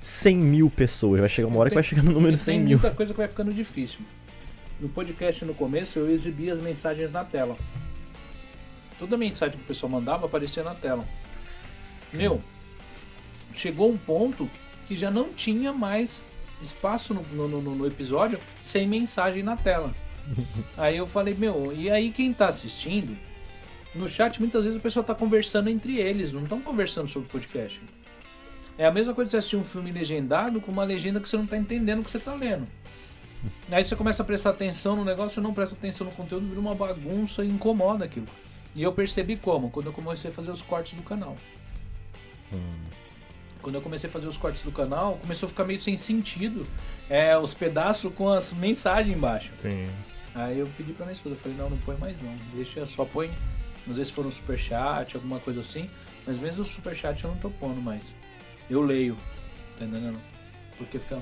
100 0.00 0.36
mil 0.36 0.68
pessoas? 0.68 1.20
Vai 1.20 1.28
chegar 1.28 1.46
uma 1.46 1.60
hora 1.60 1.68
que 1.68 1.74
vai 1.76 1.84
chegar 1.84 2.02
no 2.02 2.10
número 2.10 2.32
E 2.32 2.36
de 2.36 2.38
100 2.40 2.54
tem 2.56 2.64
mil. 2.64 2.78
muita 2.78 2.94
coisa 2.94 3.12
que 3.12 3.18
vai 3.18 3.28
ficando 3.28 3.52
difícil. 3.54 4.00
No 4.80 4.88
podcast, 4.88 5.44
no 5.44 5.54
começo, 5.54 5.96
eu 6.00 6.10
exibia 6.10 6.52
as 6.52 6.58
mensagens 6.58 7.12
na 7.12 7.24
tela. 7.24 7.56
Toda 8.98 9.16
mensagem 9.16 9.56
que 9.56 9.62
o 9.64 9.66
pessoal 9.66 9.90
mandava 9.90 10.26
aparecia 10.26 10.64
na 10.64 10.74
tela. 10.74 11.04
Meu, 12.12 12.40
chegou 13.54 13.90
um 13.90 13.96
ponto 13.96 14.50
que 14.88 14.96
já 14.96 15.08
não 15.08 15.32
tinha 15.32 15.72
mais 15.72 16.20
espaço 16.62 17.12
no, 17.14 17.22
no- 17.22 17.60
no- 17.60 17.74
no 17.74 17.86
episódio 17.86 18.38
sem 18.62 18.86
mensagem 18.86 19.42
na 19.42 19.56
tela. 19.56 19.92
Aí 20.76 20.96
eu 20.96 21.06
falei, 21.06 21.34
meu, 21.34 21.72
e 21.76 21.90
aí 21.90 22.10
quem 22.10 22.32
tá 22.32 22.48
assistindo, 22.48 23.16
no 23.94 24.08
chat 24.08 24.38
muitas 24.40 24.62
vezes 24.64 24.78
o 24.78 24.82
pessoal 24.82 25.04
tá 25.04 25.14
conversando 25.14 25.68
entre 25.68 25.98
eles, 25.98 26.32
não 26.32 26.44
estão 26.44 26.60
conversando 26.60 27.08
sobre 27.08 27.28
o 27.28 27.30
podcast. 27.32 27.80
É 28.78 28.86
a 28.86 28.90
mesma 28.90 29.12
coisa 29.14 29.26
de 29.28 29.32
você 29.32 29.36
assistir 29.38 29.56
um 29.56 29.64
filme 29.64 29.90
legendado 29.92 30.60
com 30.60 30.70
uma 30.72 30.84
legenda 30.84 31.20
que 31.20 31.28
você 31.28 31.36
não 31.36 31.46
tá 31.46 31.56
entendendo 31.58 32.00
o 32.00 32.04
que 32.04 32.10
você 32.10 32.18
tá 32.18 32.34
lendo. 32.34 32.66
Aí 33.70 33.84
você 33.84 33.94
começa 33.96 34.22
a 34.22 34.26
prestar 34.26 34.50
atenção 34.50 34.94
no 34.96 35.04
negócio, 35.04 35.34
você 35.34 35.40
não 35.40 35.52
presta 35.52 35.74
atenção 35.74 36.06
no 36.06 36.12
conteúdo, 36.12 36.46
vira 36.46 36.60
uma 36.60 36.74
bagunça 36.74 37.44
e 37.44 37.48
incomoda 37.48 38.04
aquilo. 38.04 38.26
E 38.74 38.82
eu 38.82 38.92
percebi 38.92 39.36
como? 39.36 39.70
Quando 39.70 39.86
eu 39.86 39.92
comecei 39.92 40.30
a 40.30 40.32
fazer 40.32 40.50
os 40.52 40.62
cortes 40.62 40.94
do 40.94 41.02
canal. 41.02 41.36
Quando 43.62 43.76
eu 43.76 43.80
comecei 43.82 44.08
a 44.08 44.12
fazer 44.12 44.26
os 44.26 44.36
cortes 44.36 44.62
do 44.62 44.72
canal, 44.72 45.16
começou 45.22 45.46
a 45.46 45.50
ficar 45.50 45.64
meio 45.64 45.80
sem 45.80 45.96
sentido 45.96 46.66
é, 47.08 47.36
os 47.38 47.54
pedaços 47.54 48.12
com 48.12 48.28
as 48.28 48.52
mensagens 48.52 49.16
embaixo. 49.16 49.52
Sim. 49.58 49.88
Aí 50.34 50.58
eu 50.58 50.66
pedi 50.76 50.92
pra 50.92 51.06
minha 51.06 51.12
esposa, 51.12 51.36
eu 51.36 51.38
falei, 51.38 51.56
não, 51.56 51.70
não 51.70 51.76
põe 51.78 51.96
mais 51.96 52.20
não. 52.20 52.34
Deixa, 52.54 52.84
só 52.86 53.04
põe. 53.04 53.30
Às 53.88 53.96
vezes 53.96 54.12
for 54.12 54.26
um 54.26 54.30
superchat, 54.30 55.14
alguma 55.16 55.38
coisa 55.38 55.60
assim. 55.60 55.88
Mas 56.26 56.38
mesmo 56.38 56.62
o 56.62 56.64
superchat 56.64 57.22
eu 57.22 57.30
não 57.30 57.36
tô 57.38 57.50
pondo 57.50 57.80
mais. 57.80 58.14
Eu 58.70 58.82
leio. 58.82 59.16
Tá 59.78 59.84
entendendo? 59.84 60.18
Porque 60.78 60.98
fica. 60.98 61.16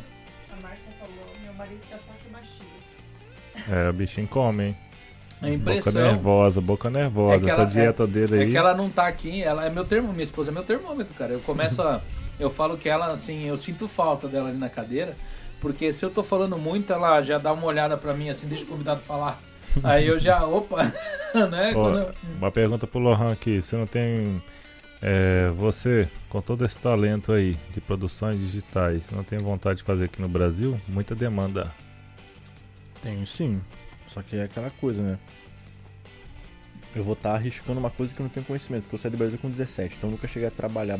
A 0.52 0.57
Márcia 0.62 0.93
falou, 0.99 1.27
meu 1.43 1.52
marido 1.55 1.81
é 1.91 1.97
só 1.99 2.12
que 2.23 2.31
mastiga. 2.31 2.65
É, 3.69 3.91
o 3.91 3.93
bichinho 3.93 4.28
come, 4.28 4.65
hein? 4.69 4.77
A 5.43 5.47
Boca 5.47 5.55
impressão. 5.55 5.93
nervosa, 6.02 6.60
boca 6.60 6.91
nervosa. 6.91 7.36
É 7.36 7.41
que 7.41 7.51
Essa 7.51 7.62
ela- 7.62 7.70
dieta 7.70 8.07
dele 8.07 8.36
É 8.39 8.43
aí. 8.43 8.51
que 8.51 8.57
ela 8.59 8.75
não 8.75 8.91
tá 8.91 9.07
aqui, 9.07 9.43
ela 9.43 9.65
é 9.65 9.70
meu 9.70 9.85
termômetro, 9.86 10.15
minha 10.17 10.25
esposa 10.25 10.51
é 10.51 10.52
meu 10.52 10.62
termômetro, 10.62 11.15
cara. 11.15 11.33
Eu 11.33 11.41
começo 11.41 11.81
a. 11.83 12.02
Eu 12.41 12.51
falo 12.51 12.77
que 12.78 12.89
ela, 12.89 13.12
assim, 13.12 13.44
eu 13.44 13.57
sinto 13.57 13.86
falta 13.86 14.27
dela 14.27 14.49
ali 14.49 14.59
na 14.59 14.69
cadeira, 14.70 15.17
porque 15.60 15.93
se 15.93 16.05
eu 16.05 16.10
tô 16.10 16.23
falando 16.25 16.57
muito, 16.59 16.93
ela 16.93 17.20
já 17.23 17.36
dá 17.39 17.52
uma 17.52 17.67
olhada 17.67 17.97
pra 17.97 18.15
mim, 18.15 18.31
assim, 18.31 18.49
deixa 18.49 18.65
o 18.65 18.67
convidado 18.67 19.01
falar. 19.01 19.41
Aí 19.85 20.07
eu 20.07 20.19
já, 20.19 20.43
opa, 20.49 20.83
né? 21.51 21.73
Eu- 21.75 22.15
Uma 22.39 22.51
pergunta 22.51 22.86
pro 22.86 22.99
Lohan 22.99 23.31
aqui. 23.33 23.60
Você 23.62 23.77
não 23.77 23.86
tem. 23.86 24.43
é, 25.02 25.51
você, 25.55 26.09
com 26.28 26.41
todo 26.41 26.65
esse 26.65 26.78
talento 26.78 27.31
aí 27.33 27.57
de 27.73 27.81
produções 27.81 28.41
digitais, 28.41 29.10
não 29.10 29.23
tem 29.23 29.39
vontade 29.39 29.78
de 29.78 29.83
fazer 29.85 30.05
aqui 30.07 30.20
no 30.20 30.28
Brasil? 30.28 30.81
Muita 30.89 31.15
demanda. 31.15 31.73
Tenho 33.02 33.27
sim. 33.27 33.60
Só 34.07 34.23
que 34.23 34.36
é 34.36 34.44
aquela 34.44 34.70
coisa, 34.70 35.01
né? 35.02 35.19
Eu 36.94 37.05
vou 37.05 37.12
estar 37.12 37.35
arriscando 37.35 37.78
uma 37.78 37.91
coisa 37.91 38.12
que 38.12 38.20
eu 38.20 38.25
não 38.25 38.31
tenho 38.31 38.44
conhecimento, 38.44 38.83
porque 38.83 38.97
eu 38.97 38.99
saí 38.99 39.10
do 39.10 39.17
Brasil 39.17 39.39
com 39.41 39.49
17, 39.49 39.94
então 39.97 40.09
eu 40.10 40.12
nunca 40.12 40.27
cheguei 40.27 40.49
a 40.49 40.51
trabalhar 40.51 40.99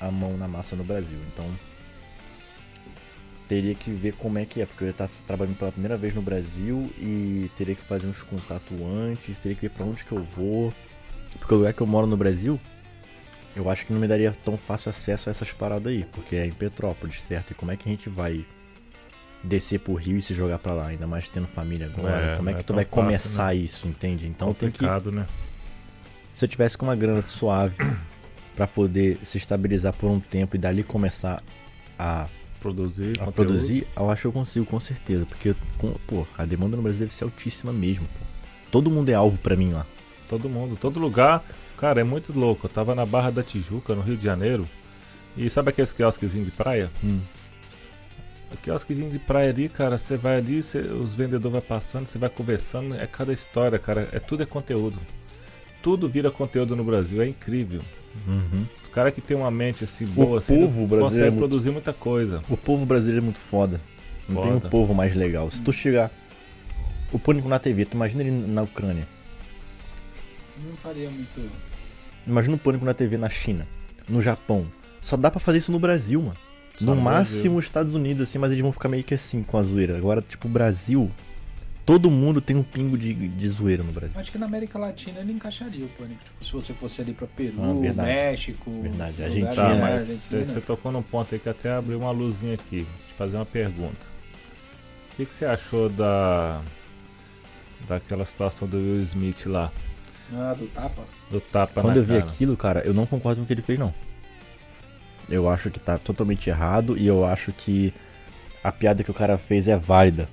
a 0.00 0.10
mão 0.10 0.36
na 0.36 0.48
massa 0.48 0.74
no 0.74 0.84
Brasil. 0.84 1.18
Então 1.32 1.46
teria 3.50 3.74
que 3.74 3.90
ver 3.90 4.12
como 4.12 4.38
é 4.38 4.44
que 4.44 4.62
é, 4.62 4.66
porque 4.66 4.84
eu 4.84 4.86
ia 4.86 4.92
estar 4.92 5.08
trabalhando 5.26 5.56
pela 5.56 5.72
primeira 5.72 5.96
vez 5.96 6.14
no 6.14 6.22
Brasil 6.22 6.88
e 6.96 7.50
teria 7.56 7.74
que 7.74 7.82
fazer 7.82 8.06
uns 8.06 8.22
contatos 8.22 8.80
antes, 8.80 9.36
teria 9.38 9.56
que 9.56 9.62
ver 9.62 9.70
pra 9.70 9.84
onde 9.84 10.04
que 10.04 10.12
eu 10.12 10.22
vou. 10.22 10.72
Porque 11.36 11.52
o 11.52 11.56
lugar 11.58 11.72
que 11.72 11.80
eu 11.80 11.86
moro 11.86 12.06
no 12.06 12.16
Brasil, 12.16 12.60
eu 13.56 13.68
acho 13.68 13.84
que 13.84 13.92
não 13.92 14.00
me 14.00 14.06
daria 14.06 14.32
tão 14.44 14.56
fácil 14.56 14.90
acesso 14.90 15.28
a 15.28 15.32
essas 15.32 15.52
paradas 15.52 15.92
aí, 15.92 16.06
porque 16.12 16.36
é 16.36 16.46
em 16.46 16.52
Petrópolis, 16.52 17.20
certo? 17.22 17.50
E 17.50 17.54
como 17.54 17.72
é 17.72 17.76
que 17.76 17.88
a 17.88 17.92
gente 17.92 18.08
vai 18.08 18.46
descer 19.42 19.80
pro 19.80 19.94
Rio 19.94 20.16
e 20.16 20.22
se 20.22 20.32
jogar 20.32 20.60
pra 20.60 20.72
lá, 20.72 20.86
ainda 20.86 21.08
mais 21.08 21.28
tendo 21.28 21.48
família 21.48 21.88
agora? 21.88 22.34
É, 22.34 22.36
como 22.36 22.50
é 22.50 22.54
que 22.54 22.60
é 22.60 22.62
tu 22.62 22.74
vai 22.74 22.84
fácil, 22.84 23.02
começar 23.02 23.54
isso, 23.54 23.88
entende? 23.88 24.28
Então 24.28 24.54
tem 24.54 24.70
que 24.70 24.86
né? 25.10 25.26
se 26.34 26.44
eu 26.44 26.48
tivesse 26.48 26.78
com 26.78 26.86
uma 26.86 26.94
grana 26.94 27.26
suave 27.26 27.74
pra 28.56 28.66
poder 28.66 29.18
se 29.24 29.38
estabilizar 29.38 29.92
por 29.92 30.10
um 30.10 30.20
tempo 30.20 30.56
e 30.56 30.58
dali 30.58 30.82
começar 30.82 31.42
a, 31.98 32.28
Produzir. 32.60 33.12
a 33.20 33.24
conteúdo. 33.24 33.32
produzir, 33.32 33.86
eu 33.96 34.10
acho 34.10 34.22
que 34.22 34.26
eu 34.28 34.32
consigo, 34.32 34.66
com 34.66 34.78
certeza. 34.80 35.24
Porque, 35.26 35.54
com- 35.78 35.94
pô, 36.06 36.26
a 36.36 36.44
demanda 36.44 36.76
no 36.76 36.82
Brasil 36.82 37.00
deve 37.00 37.14
ser 37.14 37.24
altíssima 37.24 37.72
mesmo, 37.72 38.06
pô. 38.06 38.26
Todo 38.70 38.90
mundo 38.90 39.08
é 39.08 39.14
alvo 39.14 39.38
pra 39.38 39.56
mim 39.56 39.70
lá. 39.72 39.86
Todo 40.28 40.48
mundo, 40.48 40.76
todo 40.76 41.00
lugar. 41.00 41.42
Cara, 41.78 42.00
é 42.00 42.04
muito 42.04 42.32
louco. 42.38 42.66
Eu 42.66 42.70
tava 42.70 42.94
na 42.94 43.06
Barra 43.06 43.30
da 43.30 43.42
Tijuca, 43.42 43.94
no 43.94 44.02
Rio 44.02 44.16
de 44.16 44.24
Janeiro. 44.24 44.68
E 45.36 45.48
sabe 45.48 45.70
aqueles 45.70 45.92
quiosquezinhos 45.92 46.46
de 46.46 46.52
praia? 46.52 46.90
Hum. 47.02 47.20
Quiosquezinho 48.62 49.10
de 49.10 49.18
praia 49.18 49.50
ali, 49.50 49.68
cara, 49.68 49.96
você 49.96 50.16
vai 50.16 50.36
ali, 50.38 50.62
cê- 50.62 50.80
os 50.80 51.14
vendedores 51.14 51.52
vai 51.52 51.60
passando, 51.60 52.06
você 52.08 52.18
vai 52.18 52.28
conversando, 52.28 52.94
é 52.96 53.06
cada 53.06 53.32
história, 53.32 53.78
cara. 53.78 54.08
É 54.12 54.18
tudo 54.18 54.42
é 54.42 54.46
conteúdo. 54.46 54.98
Tudo 55.82 56.08
vira 56.08 56.30
conteúdo 56.30 56.74
no 56.76 56.82
Brasil, 56.84 57.22
é 57.22 57.28
incrível. 57.28 57.80
Uhum. 58.26 58.66
O 58.86 58.90
cara 58.90 59.10
que 59.10 59.20
tem 59.20 59.36
uma 59.36 59.50
mente 59.50 59.84
assim 59.84 60.04
boa, 60.06 60.40
assim, 60.40 60.54
povo 60.58 60.86
brasileiro 60.86 60.96
é 60.96 61.08
consegue 61.08 61.30
muito- 61.30 61.38
produzir 61.38 61.70
muita 61.70 61.92
coisa. 61.92 62.42
O 62.48 62.56
povo 62.56 62.84
brasileiro 62.84 63.22
é 63.22 63.24
muito 63.24 63.38
foda. 63.38 63.80
Não 64.28 64.42
tem 64.42 64.50
um 64.52 64.54
Foda. 64.60 64.68
povo 64.68 64.94
mais 64.94 65.14
legal. 65.14 65.50
Se 65.50 65.60
tu 65.62 65.72
chegar. 65.72 66.10
O 67.12 67.18
Pânico 67.18 67.48
na 67.48 67.58
TV, 67.58 67.84
tu 67.84 67.94
imagina 67.94 68.22
ele 68.22 68.30
na 68.30 68.62
Ucrânia. 68.62 69.06
Não 70.64 70.76
faria 70.76 71.10
muito. 71.10 71.50
Imagina 72.26 72.54
o 72.54 72.58
Pânico 72.58 72.84
na 72.84 72.94
TV 72.94 73.16
na 73.16 73.28
China, 73.28 73.66
no 74.08 74.20
Japão. 74.22 74.66
Só 75.00 75.16
dá 75.16 75.30
pra 75.30 75.40
fazer 75.40 75.58
isso 75.58 75.72
no 75.72 75.78
Brasil, 75.78 76.20
mano. 76.22 76.36
Só 76.78 76.84
no 76.86 76.94
no 76.94 77.00
máximo 77.00 77.58
os 77.58 77.64
Estados 77.64 77.94
Unidos, 77.94 78.28
assim, 78.28 78.38
mas 78.38 78.50
eles 78.52 78.62
vão 78.62 78.70
ficar 78.72 78.88
meio 78.88 79.02
que 79.02 79.14
assim 79.14 79.42
com 79.42 79.56
a 79.58 79.62
zoeira. 79.62 79.96
Agora, 79.96 80.20
tipo, 80.20 80.46
o 80.46 80.50
Brasil. 80.50 81.10
Todo 81.90 82.08
mundo 82.08 82.40
tem 82.40 82.54
um 82.54 82.62
pingo 82.62 82.96
de, 82.96 83.12
de 83.12 83.48
zoeira 83.48 83.82
no 83.82 83.90
Brasil. 83.90 84.20
Acho 84.20 84.30
que 84.30 84.38
na 84.38 84.46
América 84.46 84.78
Latina 84.78 85.18
ele 85.18 85.32
encaixaria 85.32 85.84
o 85.84 85.88
pânico. 85.88 86.22
Tipo, 86.22 86.44
se 86.44 86.52
você 86.52 86.72
fosse 86.72 87.00
ali 87.00 87.12
pra 87.12 87.26
Peru, 87.26 87.54
Ah, 87.60 87.72
verdade. 87.80 88.08
México. 88.08 88.70
Verdade. 88.80 89.10
esses 89.10 89.24
Argentina. 89.24 89.54
Tá, 89.56 89.74
mas 89.74 90.02
Argentina. 90.08 90.44
você 90.46 90.60
tocou 90.60 90.92
num 90.92 91.02
ponto 91.02 91.34
aí 91.34 91.40
que 91.40 91.48
até 91.48 91.72
abriu 91.72 91.98
uma 91.98 92.12
luzinha 92.12 92.54
aqui. 92.54 92.82
Vou 92.82 93.08
te 93.08 93.14
fazer 93.14 93.34
uma 93.36 93.44
pergunta. 93.44 94.06
O 95.12 95.16
que, 95.16 95.26
que 95.26 95.34
você 95.34 95.44
achou 95.44 95.88
da. 95.88 96.62
daquela 97.88 98.24
situação 98.24 98.68
do 98.68 98.76
Will 98.76 99.02
Smith 99.02 99.46
lá? 99.46 99.72
Ah, 100.32 100.54
do 100.56 100.68
tapa? 100.68 101.02
Do 101.28 101.40
tapa 101.40 101.80
Quando 101.80 101.96
na 101.96 102.00
eu 102.02 102.04
vi 102.04 102.20
cara? 102.20 102.24
aquilo, 102.30 102.56
cara, 102.56 102.80
eu 102.86 102.94
não 102.94 103.04
concordo 103.04 103.40
com 103.40 103.42
o 103.42 103.46
que 103.48 103.52
ele 103.52 103.62
fez, 103.62 103.80
não. 103.80 103.92
Eu 105.28 105.48
acho 105.50 105.68
que 105.72 105.80
tá 105.80 105.98
totalmente 105.98 106.48
errado 106.48 106.96
e 106.96 107.04
eu 107.04 107.24
acho 107.24 107.50
que 107.52 107.92
a 108.62 108.70
piada 108.70 109.02
que 109.02 109.10
o 109.10 109.14
cara 109.14 109.36
fez 109.36 109.66
é 109.66 109.76
válida. 109.76 110.28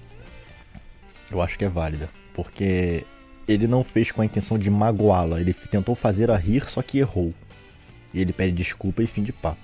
Eu 1.31 1.41
acho 1.41 1.57
que 1.57 1.65
é 1.65 1.69
válida. 1.69 2.09
Porque 2.33 3.03
ele 3.47 3.67
não 3.67 3.83
fez 3.83 4.11
com 4.11 4.21
a 4.21 4.25
intenção 4.25 4.57
de 4.57 4.69
magoá-la. 4.69 5.39
Ele 5.39 5.53
tentou 5.53 5.95
fazer 5.95 6.29
a 6.31 6.35
rir, 6.37 6.63
só 6.67 6.81
que 6.81 6.99
errou. 6.99 7.33
E 8.13 8.21
ele 8.21 8.31
pede 8.33 8.51
desculpa 8.51 9.03
e 9.03 9.07
fim 9.07 9.23
de 9.23 9.33
papo. 9.33 9.59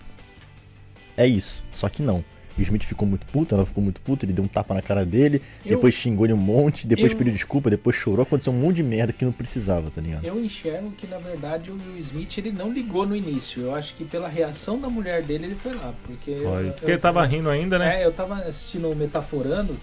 É 1.16 1.25
isso. 1.27 1.64
Só 1.72 1.88
que 1.90 2.01
não. 2.01 2.24
O 2.56 2.61
Smith 2.61 2.83
ficou 2.83 3.08
muito 3.08 3.25
puto, 3.27 3.56
ela 3.56 3.66
ficou 3.66 3.83
muito 3.83 4.00
puta, 4.00 4.25
ele 4.25 4.33
deu 4.33 4.43
um 4.43 4.48
tapa 4.48 4.75
na 4.75 4.82
cara 4.82 5.03
dele, 5.03 5.42
Eu- 5.66 5.72
depois 5.72 5.95
xingou 5.95 6.24
ele 6.24 6.33
um 6.33 6.38
monte, 6.38 6.85
depois 6.85 7.11
eu- 7.11 7.17
pediu 7.17 7.33
desculpa, 7.33 7.67
depois 7.67 7.95
chorou, 7.95 8.22
aconteceu 8.22 8.53
um 8.53 8.56
monte 8.56 8.75
de 8.75 8.83
merda 8.83 9.11
que 9.11 9.25
não 9.25 9.32
precisava, 9.32 9.90
tá 9.90 10.00
ligado? 10.00 10.24
Eu 10.24 10.40
enxergo 10.43 10.92
que 10.92 11.08
na 11.08 11.17
verdade 11.17 11.72
o 11.72 11.74
Will 11.74 11.98
Smith 11.98 12.38
ele 12.38 12.51
não 12.51 12.72
ligou 12.72 13.08
no 13.08 13.16
início. 13.16 13.64
Eu 13.64 13.74
acho 13.74 13.95
que 13.95 14.06
pela 14.06 14.27
reação 14.27 14.80
da 14.80 14.88
mulher 14.88 15.24
dele 15.24 15.45
ele 15.48 15.56
foi 15.56 15.74
lá. 15.74 15.95
Porque. 16.03 16.35
Foi. 16.35 16.67
eu- 16.67 16.74
Porque 16.74 16.85
ele 16.85 16.93
eu- 16.93 17.00
tava 17.00 17.25
rindo 17.25 17.50
ainda, 17.50 17.80
né? 17.80 18.01
É, 18.01 18.06
eu 18.06 18.11
tava 18.14 18.35
assistindo 18.35 18.88
o 18.88 18.95
Metaforando 18.95 19.75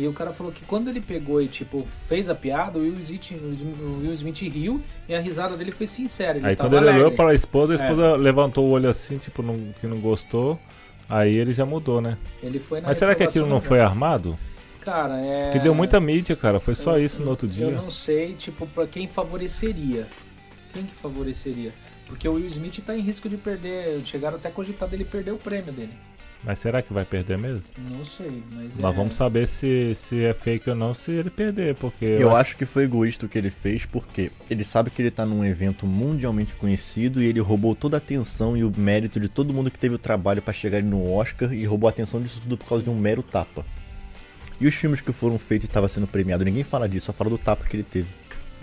E 0.00 0.06
o 0.06 0.12
cara 0.12 0.32
falou 0.32 0.52
que 0.52 0.64
quando 0.64 0.88
ele 0.88 1.00
pegou 1.00 1.42
e, 1.42 1.48
tipo, 1.48 1.82
fez 1.84 2.28
a 2.28 2.34
piada, 2.34 2.78
o 2.78 2.82
Will 2.82 3.00
Smith, 3.00 3.32
o 3.32 4.00
Will 4.00 4.12
Smith 4.12 4.38
riu 4.42 4.80
e 5.08 5.14
a 5.14 5.18
risada 5.20 5.56
dele 5.56 5.72
foi 5.72 5.88
sincera. 5.88 6.38
Aí 6.46 6.54
quando 6.54 6.76
ele 6.76 6.86
olhou 6.86 7.00
alegre. 7.00 7.16
para 7.16 7.30
a 7.30 7.34
esposa, 7.34 7.72
a 7.72 7.76
É. 7.76 7.80
esposa 7.80 8.14
levantou 8.16 8.64
o 8.66 8.70
olho 8.70 8.88
assim, 8.88 9.18
tipo, 9.18 9.42
não- 9.42 9.72
que 9.80 9.88
não 9.88 9.98
gostou. 9.98 10.56
Aí 11.08 11.34
ele 11.34 11.52
já 11.52 11.66
mudou, 11.66 12.00
né? 12.00 12.16
Ele 12.40 12.60
foi 12.60 12.80
Mas 12.80 12.96
será 12.98 13.12
que 13.16 13.24
aquilo 13.24 13.46
não 13.48 13.60
foi 13.60 13.80
armado? 13.80 14.38
Cara, 14.82 15.18
é... 15.18 15.44
Porque 15.46 15.58
deu 15.58 15.74
muita 15.74 15.98
mídia, 15.98 16.36
cara. 16.36 16.60
Foi 16.60 16.76
só 16.76 16.96
Eu- 16.96 17.04
isso 17.04 17.20
no 17.22 17.30
outro 17.30 17.48
Eu 17.48 17.52
dia. 17.52 17.70
não 17.72 17.90
sei, 17.90 18.34
tipo, 18.34 18.66
pra 18.68 18.86
quem 18.86 19.08
favoreceria. 19.08 20.06
Quem 20.72 20.84
que 20.84 20.94
favoreceria? 20.94 21.72
Porque 22.06 22.28
o 22.28 22.34
Will 22.34 22.46
Smith 22.46 22.78
tá 22.84 22.96
em 22.96 23.00
risco 23.00 23.28
de 23.28 23.36
perder. 23.36 24.00
Chegaram 24.04 24.36
até 24.36 24.48
a 24.48 24.52
cogitar 24.52 24.88
dele 24.88 25.04
perder 25.04 25.32
o 25.32 25.38
prêmio 25.38 25.72
dele. 25.72 25.92
Mas 26.44 26.60
será 26.60 26.80
que 26.80 26.92
vai 26.92 27.04
perder 27.04 27.36
mesmo? 27.36 27.62
Não 27.76 28.04
sei, 28.04 28.42
mas. 28.52 28.78
Nós 28.78 28.94
é... 28.94 28.96
vamos 28.96 29.16
saber 29.16 29.48
se, 29.48 29.92
se 29.94 30.24
é 30.24 30.32
fake 30.32 30.70
ou 30.70 30.76
não 30.76 30.94
se 30.94 31.10
ele 31.10 31.30
perder, 31.30 31.74
porque 31.74 32.04
Eu 32.04 32.34
acho 32.36 32.56
que 32.56 32.64
foi 32.64 32.84
egoísta 32.84 33.26
o 33.26 33.28
que 33.28 33.36
ele 33.36 33.50
fez, 33.50 33.84
porque 33.84 34.30
ele 34.48 34.62
sabe 34.62 34.90
que 34.90 35.02
ele 35.02 35.10
tá 35.10 35.26
num 35.26 35.44
evento 35.44 35.84
mundialmente 35.84 36.54
conhecido 36.54 37.20
e 37.20 37.26
ele 37.26 37.40
roubou 37.40 37.74
toda 37.74 37.96
a 37.96 37.98
atenção 37.98 38.56
e 38.56 38.62
o 38.62 38.72
mérito 38.76 39.18
de 39.18 39.28
todo 39.28 39.52
mundo 39.52 39.70
que 39.70 39.78
teve 39.78 39.96
o 39.96 39.98
trabalho 39.98 40.40
pra 40.40 40.52
chegar 40.52 40.80
no 40.82 41.12
Oscar 41.12 41.52
e 41.52 41.64
roubou 41.64 41.88
a 41.88 41.90
atenção 41.90 42.20
disso 42.20 42.40
tudo 42.40 42.56
por 42.56 42.68
causa 42.68 42.84
de 42.84 42.90
um 42.90 42.96
mero 42.96 43.22
tapa. 43.22 43.66
E 44.60 44.66
os 44.66 44.74
filmes 44.74 45.00
que 45.00 45.12
foram 45.12 45.38
feitos 45.38 45.66
e 45.66 45.70
estava 45.70 45.88
sendo 45.88 46.06
premiado, 46.06 46.44
ninguém 46.44 46.64
fala 46.64 46.88
disso, 46.88 47.06
só 47.06 47.12
fala 47.12 47.30
do 47.30 47.38
tapa 47.38 47.64
que 47.64 47.76
ele 47.76 47.84
teve. 47.84 48.08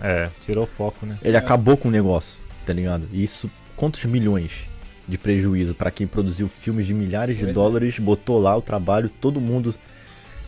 É, 0.00 0.30
tirou 0.42 0.64
o 0.64 0.66
foco, 0.66 1.06
né? 1.06 1.18
Ele 1.22 1.36
É. 1.36 1.38
acabou 1.38 1.76
com 1.76 1.88
o 1.88 1.90
negócio, 1.90 2.40
tá 2.66 2.72
ligado? 2.72 3.08
E 3.12 3.22
isso, 3.22 3.50
quantos 3.76 4.04
milhões 4.04 4.68
de 5.08 5.16
prejuízo 5.18 5.74
pra 5.74 5.90
quem 5.90 6.06
produziu 6.06 6.48
filmes 6.48 6.86
de 6.86 6.92
milhares 6.94 7.36
de 7.38 7.48
é. 7.48 7.52
dólares, 7.52 7.98
botou 7.98 8.38
lá 8.40 8.56
o 8.56 8.62
trabalho, 8.62 9.08
todo 9.08 9.40
mundo 9.40 9.74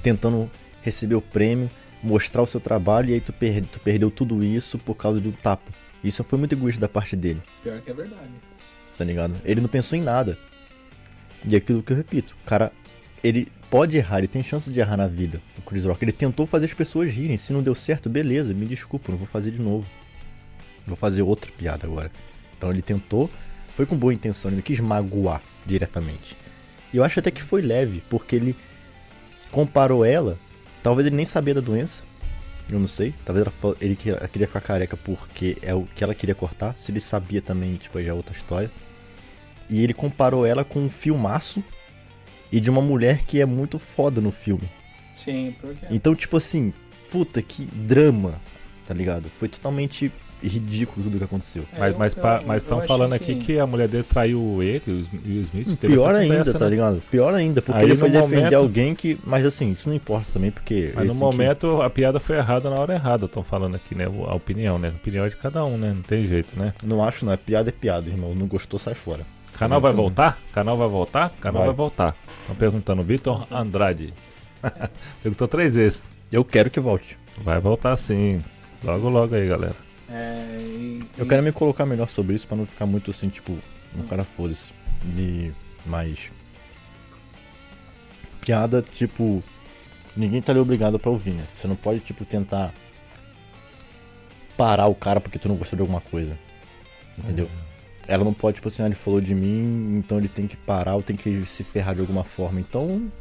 tentando 0.02 0.50
receber 0.82 1.14
o 1.14 1.20
prêmio, 1.20 1.70
mostrar 2.02 2.42
o 2.42 2.46
seu 2.46 2.60
trabalho, 2.60 3.10
e 3.10 3.14
aí 3.14 3.20
tu, 3.20 3.32
per- 3.32 3.64
tu 3.66 3.80
perdeu 3.80 4.10
tudo 4.10 4.42
isso 4.42 4.78
por 4.78 4.94
causa 4.94 5.20
de 5.20 5.28
um 5.28 5.32
tapa. 5.32 5.70
Isso 6.02 6.22
foi 6.24 6.38
muito 6.38 6.54
egoísta 6.54 6.80
da 6.80 6.88
parte 6.88 7.16
dele, 7.16 7.42
Pior 7.62 7.80
que 7.80 7.90
é 7.90 7.94
verdade. 7.94 8.30
tá 8.96 9.04
ligado? 9.04 9.34
Ele 9.44 9.60
não 9.60 9.68
pensou 9.68 9.98
em 9.98 10.02
nada. 10.02 10.38
E 11.44 11.54
é 11.54 11.58
aquilo 11.58 11.82
que 11.82 11.92
eu 11.92 11.96
repito, 11.96 12.34
o 12.42 12.46
cara, 12.46 12.72
ele 13.22 13.48
pode 13.70 13.96
errar, 13.96 14.18
ele 14.18 14.28
tem 14.28 14.42
chance 14.42 14.70
de 14.70 14.80
errar 14.80 14.96
na 14.96 15.06
vida, 15.06 15.40
o 15.56 15.62
Chris 15.62 15.84
Rock. 15.84 16.04
Ele 16.04 16.12
tentou 16.12 16.46
fazer 16.46 16.64
as 16.66 16.74
pessoas 16.74 17.12
rirem, 17.12 17.36
se 17.36 17.52
não 17.52 17.62
deu 17.62 17.74
certo, 17.74 18.08
beleza, 18.08 18.52
me 18.54 18.66
desculpa, 18.66 19.10
não 19.12 19.18
vou 19.18 19.26
fazer 19.26 19.50
de 19.52 19.60
novo. 19.60 19.86
Vou 20.86 20.96
fazer 20.96 21.22
outra 21.22 21.50
piada 21.52 21.86
agora. 21.86 22.10
Então 22.56 22.70
ele 22.70 22.80
tentou, 22.82 23.30
foi 23.78 23.86
com 23.86 23.97
boa 23.97 24.12
intenção, 24.12 24.48
ele 24.48 24.57
não 24.57 24.62
quis 24.62 24.81
magoar 24.81 25.40
diretamente. 25.65 26.36
E 26.92 26.97
eu 26.97 27.05
acho 27.05 27.20
até 27.20 27.31
que 27.31 27.40
foi 27.40 27.62
leve, 27.62 28.02
porque 28.10 28.34
ele 28.34 28.57
comparou 29.52 30.05
ela, 30.05 30.36
talvez 30.82 31.07
ele 31.07 31.15
nem 31.15 31.24
sabia 31.24 31.55
da 31.55 31.60
doença, 31.60 32.02
eu 32.68 32.81
não 32.81 32.89
sei, 32.89 33.15
talvez 33.24 33.47
ela 33.47 33.76
ele 33.81 33.94
queria 33.94 34.48
ficar 34.48 34.62
careca 34.62 34.97
porque 34.97 35.58
é 35.62 35.73
o 35.76 35.84
que 35.94 36.02
ela 36.02 36.12
queria 36.12 36.34
cortar, 36.34 36.76
se 36.76 36.90
ele 36.90 36.98
sabia 36.98 37.40
também, 37.40 37.76
tipo, 37.76 38.02
já 38.02 38.10
é 38.10 38.12
outra 38.12 38.34
história. 38.34 38.68
E 39.70 39.81
ele 39.81 39.94
comparou 39.94 40.44
ela 40.44 40.65
com 40.65 40.81
um 40.81 40.90
filmaço 40.90 41.62
e 42.50 42.58
de 42.58 42.68
uma 42.68 42.82
mulher 42.82 43.23
que 43.23 43.40
é 43.40 43.47
muito 43.47 43.78
foda 43.78 44.20
no 44.20 44.32
filme. 44.32 44.68
Sim, 45.15 45.55
pior 45.60 45.73
que 45.76 45.86
é. 45.86 45.89
Então, 45.92 46.16
tipo 46.16 46.36
assim, 46.36 46.73
puta 47.12 47.40
que 47.40 47.65
drama, 47.65 48.40
tá 48.84 48.92
ligado? 48.92 49.28
Foi 49.28 49.48
totalmente 49.48 50.10
ridículo 50.42 51.02
tudo 51.05 51.18
que 51.18 51.25
aconteceu. 51.25 51.65
É, 51.73 51.78
Mas 51.81 51.92
eu- 51.92 51.99
mas 51.99 52.17
eu- 52.17 52.47
mas 52.47 52.62
estão 52.62 52.81
falando 52.83 53.12
aqui 53.12 53.34
que... 53.36 53.58
a 53.58 53.67
mulher 53.67 53.89
dele 53.89 54.05
traiu 54.05 54.62
ele, 54.62 54.83
e 55.25 55.39
o 55.39 55.41
Smith. 55.42 55.76
teve 55.78 55.94
Pior 55.94 56.10
essa 56.10 56.18
ainda, 56.18 56.36
conversa, 56.39 56.58
tá 56.58 56.65
né? 56.65 56.70
ligado? 56.70 57.02
Pior 57.10 57.34
ainda, 57.34 57.60
porque 57.62 57.78
Aí, 57.81 57.84
ele 57.86 57.97
foi 57.97 58.10
defender 58.10 58.36
momento- 58.42 58.55
alguém 58.57 58.94
que. 58.94 59.18
Mas 59.25 59.44
assim, 59.44 59.73
isso 59.73 59.89
não 59.89 59.97
importa 59.97 60.26
também, 60.33 60.50
porque. 60.50 60.92
Mas 60.94 61.07
no 61.07 61.15
momento 61.15 61.83
a 61.83 61.91
piada 61.91 62.20
foi 62.20 62.36
errada 62.36 62.68
na 62.70 62.76
hora 62.76 62.94
errada, 62.94 63.26
estão 63.26 63.42
falando 63.42 63.75
aqui, 63.75 63.94
né? 63.94 64.05
A 64.05 64.34
opinião, 64.34 64.78
né? 64.78 64.89
A 64.89 64.97
opinião 64.97 65.25
é 65.25 65.28
de 65.28 65.36
cada 65.36 65.65
um, 65.65 65.76
né? 65.76 65.92
Não 65.94 66.02
tem 66.02 66.25
jeito, 66.25 66.58
né? 66.58 66.73
que- 66.78 66.86
Não 66.86 67.02
acho, 67.05 67.25
não. 67.25 67.33
É 67.33 67.36
piada, 67.36 67.68
é 67.68 67.73
piada, 67.73 68.08
irmão. 68.08 68.34
Não 68.34 68.47
gostou, 68.47 68.78
sai 68.78 68.94
fora. 68.94 69.26
Canal 69.58 69.81
vai 69.81 69.92
bom. 69.92 70.02
voltar? 70.02 70.39
Canal 70.52 70.76
vai 70.76 70.89
voltar? 70.89 71.31
Canal 71.41 71.60
Vai. 71.62 71.67
vai, 71.68 71.75
voltar. 71.76 72.15
Estão 72.42 72.55
perguntando, 72.55 73.02
Vitor 73.02 73.44
Andrade. 73.50 74.15
Perguntou 75.23 75.49
três 75.49 75.75
vezes. 75.75 76.08
Eu 76.31 76.44
quero 76.44 76.70
que 76.70 76.78
volte. 76.78 77.17
Vai 77.42 77.58
voltar 77.60 77.97
sim. 77.97 78.41
Logo, 78.84 79.08
logo 79.08 79.34
aí, 79.34 79.49
galera. 79.49 79.75
É, 80.10 80.58
e- 80.60 81.02
Eu 81.16 81.26
quero 81.26 81.42
me 81.42 81.52
colocar 81.52 81.84
melhor 81.84 82.08
sobre 82.08 82.34
isso 82.34 82.46
pra 82.46 82.56
não 82.56 82.64
ficar 82.66 82.86
muito 82.86 83.10
assim, 83.10 83.28
tipo, 83.28 83.56
um 83.96 84.02
cara 84.06 84.24
foda-se. 84.24 84.70
E 85.16 85.52
mais. 85.86 86.30
Piada, 88.40 88.80
tipo. 88.82 89.42
Ninguém 90.16 90.40
tá 90.42 90.50
ali 90.52 90.58
obrigado 90.60 90.98
pra 90.98 91.10
ouvir, 91.10 91.34
né? 91.34 91.46
Você 91.52 91.68
não 91.68 91.76
pode, 91.76 92.00
tipo, 92.00 92.24
tentar 92.24 92.74
parar 94.56 94.86
o 94.88 94.94
cara 94.94 95.20
porque 95.20 95.38
tu 95.38 95.48
não 95.48 95.54
gostou 95.56 95.76
de 95.76 95.82
alguma 95.82 96.00
coisa. 96.00 96.36
Entendeu? 97.16 97.48
Ela 98.06 98.24
não 98.24 98.32
pode, 98.32 98.56
tipo 98.56 98.68
assim, 98.68 98.82
ah, 98.82 98.86
ele 98.86 98.94
falou 98.94 99.20
de 99.20 99.34
mim, 99.34 99.98
então 99.98 100.18
ele 100.18 100.28
tem 100.28 100.46
que 100.46 100.56
parar 100.56 100.94
ou 100.96 101.02
tem 101.02 101.14
que 101.14 101.44
se 101.44 101.62
ferrar 101.62 101.94
de 101.94 102.00
alguma 102.00 102.24
forma. 102.24 102.58
Então, 102.58 103.12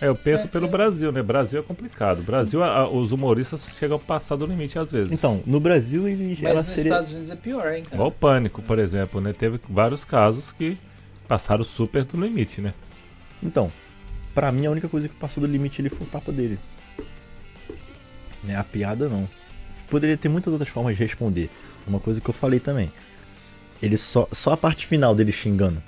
É, 0.00 0.06
eu 0.06 0.14
penso 0.14 0.44
É, 0.44 0.48
pelo 0.48 0.66
é. 0.66 0.70
Brasil, 0.70 1.10
né? 1.10 1.22
Brasil 1.22 1.58
é 1.58 1.62
complicado. 1.62 2.22
Brasil, 2.22 2.62
a- 2.62 2.88
os 2.88 3.10
humoristas 3.10 3.68
chegam 3.76 3.96
a 3.96 4.00
passar 4.00 4.36
do 4.36 4.46
limite 4.46 4.78
às 4.78 4.92
vezes. 4.92 5.12
então, 5.12 5.42
no 5.44 5.58
Brasil 5.58 6.06
ele, 6.06 6.28
Mas 6.28 6.42
ela 6.42 6.60
nos 6.60 6.68
seria. 6.68 6.90
Estados 6.92 7.10
Unidos 7.12 7.30
é 7.30 7.36
pior, 7.36 7.72
hein, 7.72 7.82
cara? 7.82 7.96
Igual 7.96 8.08
o 8.08 8.12
Pânico, 8.12 8.62
por 8.62 8.78
exemplo, 8.78 9.20
né? 9.20 9.32
Teve 9.32 9.58
vários 9.68 10.04
casos 10.04 10.52
que 10.52 10.78
passaram 11.26 11.64
super 11.64 12.04
do 12.04 12.20
limite, 12.20 12.60
né? 12.60 12.72
Então, 13.42 13.72
pra 14.34 14.52
mim 14.52 14.66
a 14.66 14.70
única 14.70 14.88
coisa 14.88 15.08
que 15.08 15.14
passou 15.14 15.40
do 15.40 15.46
limite 15.50 15.80
ali 15.80 15.88
foi 15.90 16.06
o 16.06 16.10
tapa 16.10 16.30
dele. 16.30 16.58
Né, 18.44 18.54
a 18.56 18.62
piada 18.64 19.08
não. 19.08 19.28
Poderia 19.90 20.16
ter 20.16 20.28
muitas 20.28 20.52
outras 20.52 20.68
formas 20.68 20.96
de 20.96 21.02
responder. 21.02 21.50
Uma 21.86 21.98
coisa 21.98 22.20
que 22.20 22.28
eu 22.28 22.34
falei 22.34 22.60
também. 22.60 22.92
Ele 23.82 23.96
só, 23.96 24.28
só 24.32 24.52
a 24.52 24.56
parte 24.56 24.86
final 24.86 25.14
dele 25.14 25.32
xingando. 25.32 25.82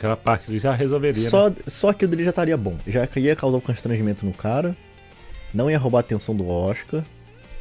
Aquela 0.00 0.16
parte 0.16 0.50
ele 0.50 0.58
já 0.58 0.72
resolveria, 0.74 1.24
né? 1.24 1.28
Só, 1.28 1.52
só 1.66 1.90
aquilo 1.90 2.10
dele 2.12 2.24
já 2.24 2.30
estaria 2.30 2.56
bom. 2.56 2.74
Já 2.86 3.06
ia 3.16 3.36
causar 3.36 3.58
um 3.58 3.60
constrangimento 3.60 4.24
no 4.24 4.32
cara. 4.32 4.74
Não 5.52 5.70
ia 5.70 5.78
roubar 5.78 5.98
a 5.98 6.00
atenção 6.00 6.34
do 6.34 6.48
Oscar. 6.48 7.04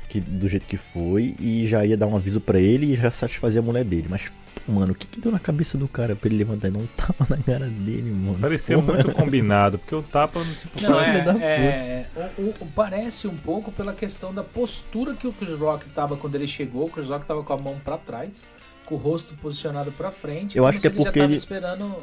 Que, 0.08 0.22
do 0.22 0.48
jeito 0.48 0.66
que 0.66 0.78
foi. 0.78 1.36
E 1.38 1.68
já 1.68 1.86
ia 1.86 1.98
dar 1.98 2.08
um 2.08 2.16
aviso 2.16 2.40
pra 2.40 2.58
ele 2.58 2.94
e 2.94 2.96
já 2.96 3.12
satisfazer 3.12 3.62
a 3.62 3.66
mulher 3.66 3.84
dele. 3.84 4.08
Mas, 4.10 4.32
pô, 4.66 4.72
mano, 4.72 4.94
o 4.94 4.96
que, 4.96 5.06
que 5.06 5.20
deu 5.20 5.34
na 5.34 5.38
cabeça 5.38 5.78
do 5.78 5.86
cara 5.86 6.16
pra 6.16 6.30
ele 6.30 6.38
levantar 6.38 6.70
e 6.70 6.72
dar 6.72 6.80
um 6.82 6.88
tapa 6.88 7.28
na 7.30 7.36
cara 7.44 7.66
dele, 7.68 8.10
mano? 8.10 8.40
Parecia 8.40 8.78
Porra. 8.80 8.94
muito 8.94 9.12
combinado, 9.12 9.78
porque 9.78 9.94
o 9.94 10.02
tapa, 10.02 10.40
tipo, 10.62 10.82
Não, 10.82 10.92
da 10.94 11.44
é, 11.46 12.08
é 12.16 12.30
o- 12.38 12.54
o- 12.62 12.66
parece 12.74 13.28
um 13.28 13.36
pouco 13.36 13.70
pela 13.70 13.92
questão 13.94 14.34
da 14.34 14.44
postura 14.46 15.14
que 15.14 15.28
o 15.28 15.34
Chris 15.34 15.60
Rock 15.60 15.90
tava 15.90 16.16
quando 16.16 16.36
ele 16.36 16.48
chegou. 16.48 16.86
O 16.88 16.90
Chris 16.90 17.08
Rock 17.08 17.26
tava 17.26 17.44
com 17.44 17.52
a 17.52 17.58
mão 17.58 17.78
pra 17.84 17.98
trás, 17.98 18.48
com 18.86 18.96
o 18.96 18.98
rosto 18.98 19.34
posicionado 19.36 19.92
pra 19.92 20.10
frente. 20.10 20.58
Eu 20.58 20.66
acho 20.66 20.80
que 20.80 20.88
é 20.88 20.90
porque 20.90 21.04
já 21.04 21.12
tava 21.12 21.26
ele- 21.26 21.36
esperando. 21.36 21.98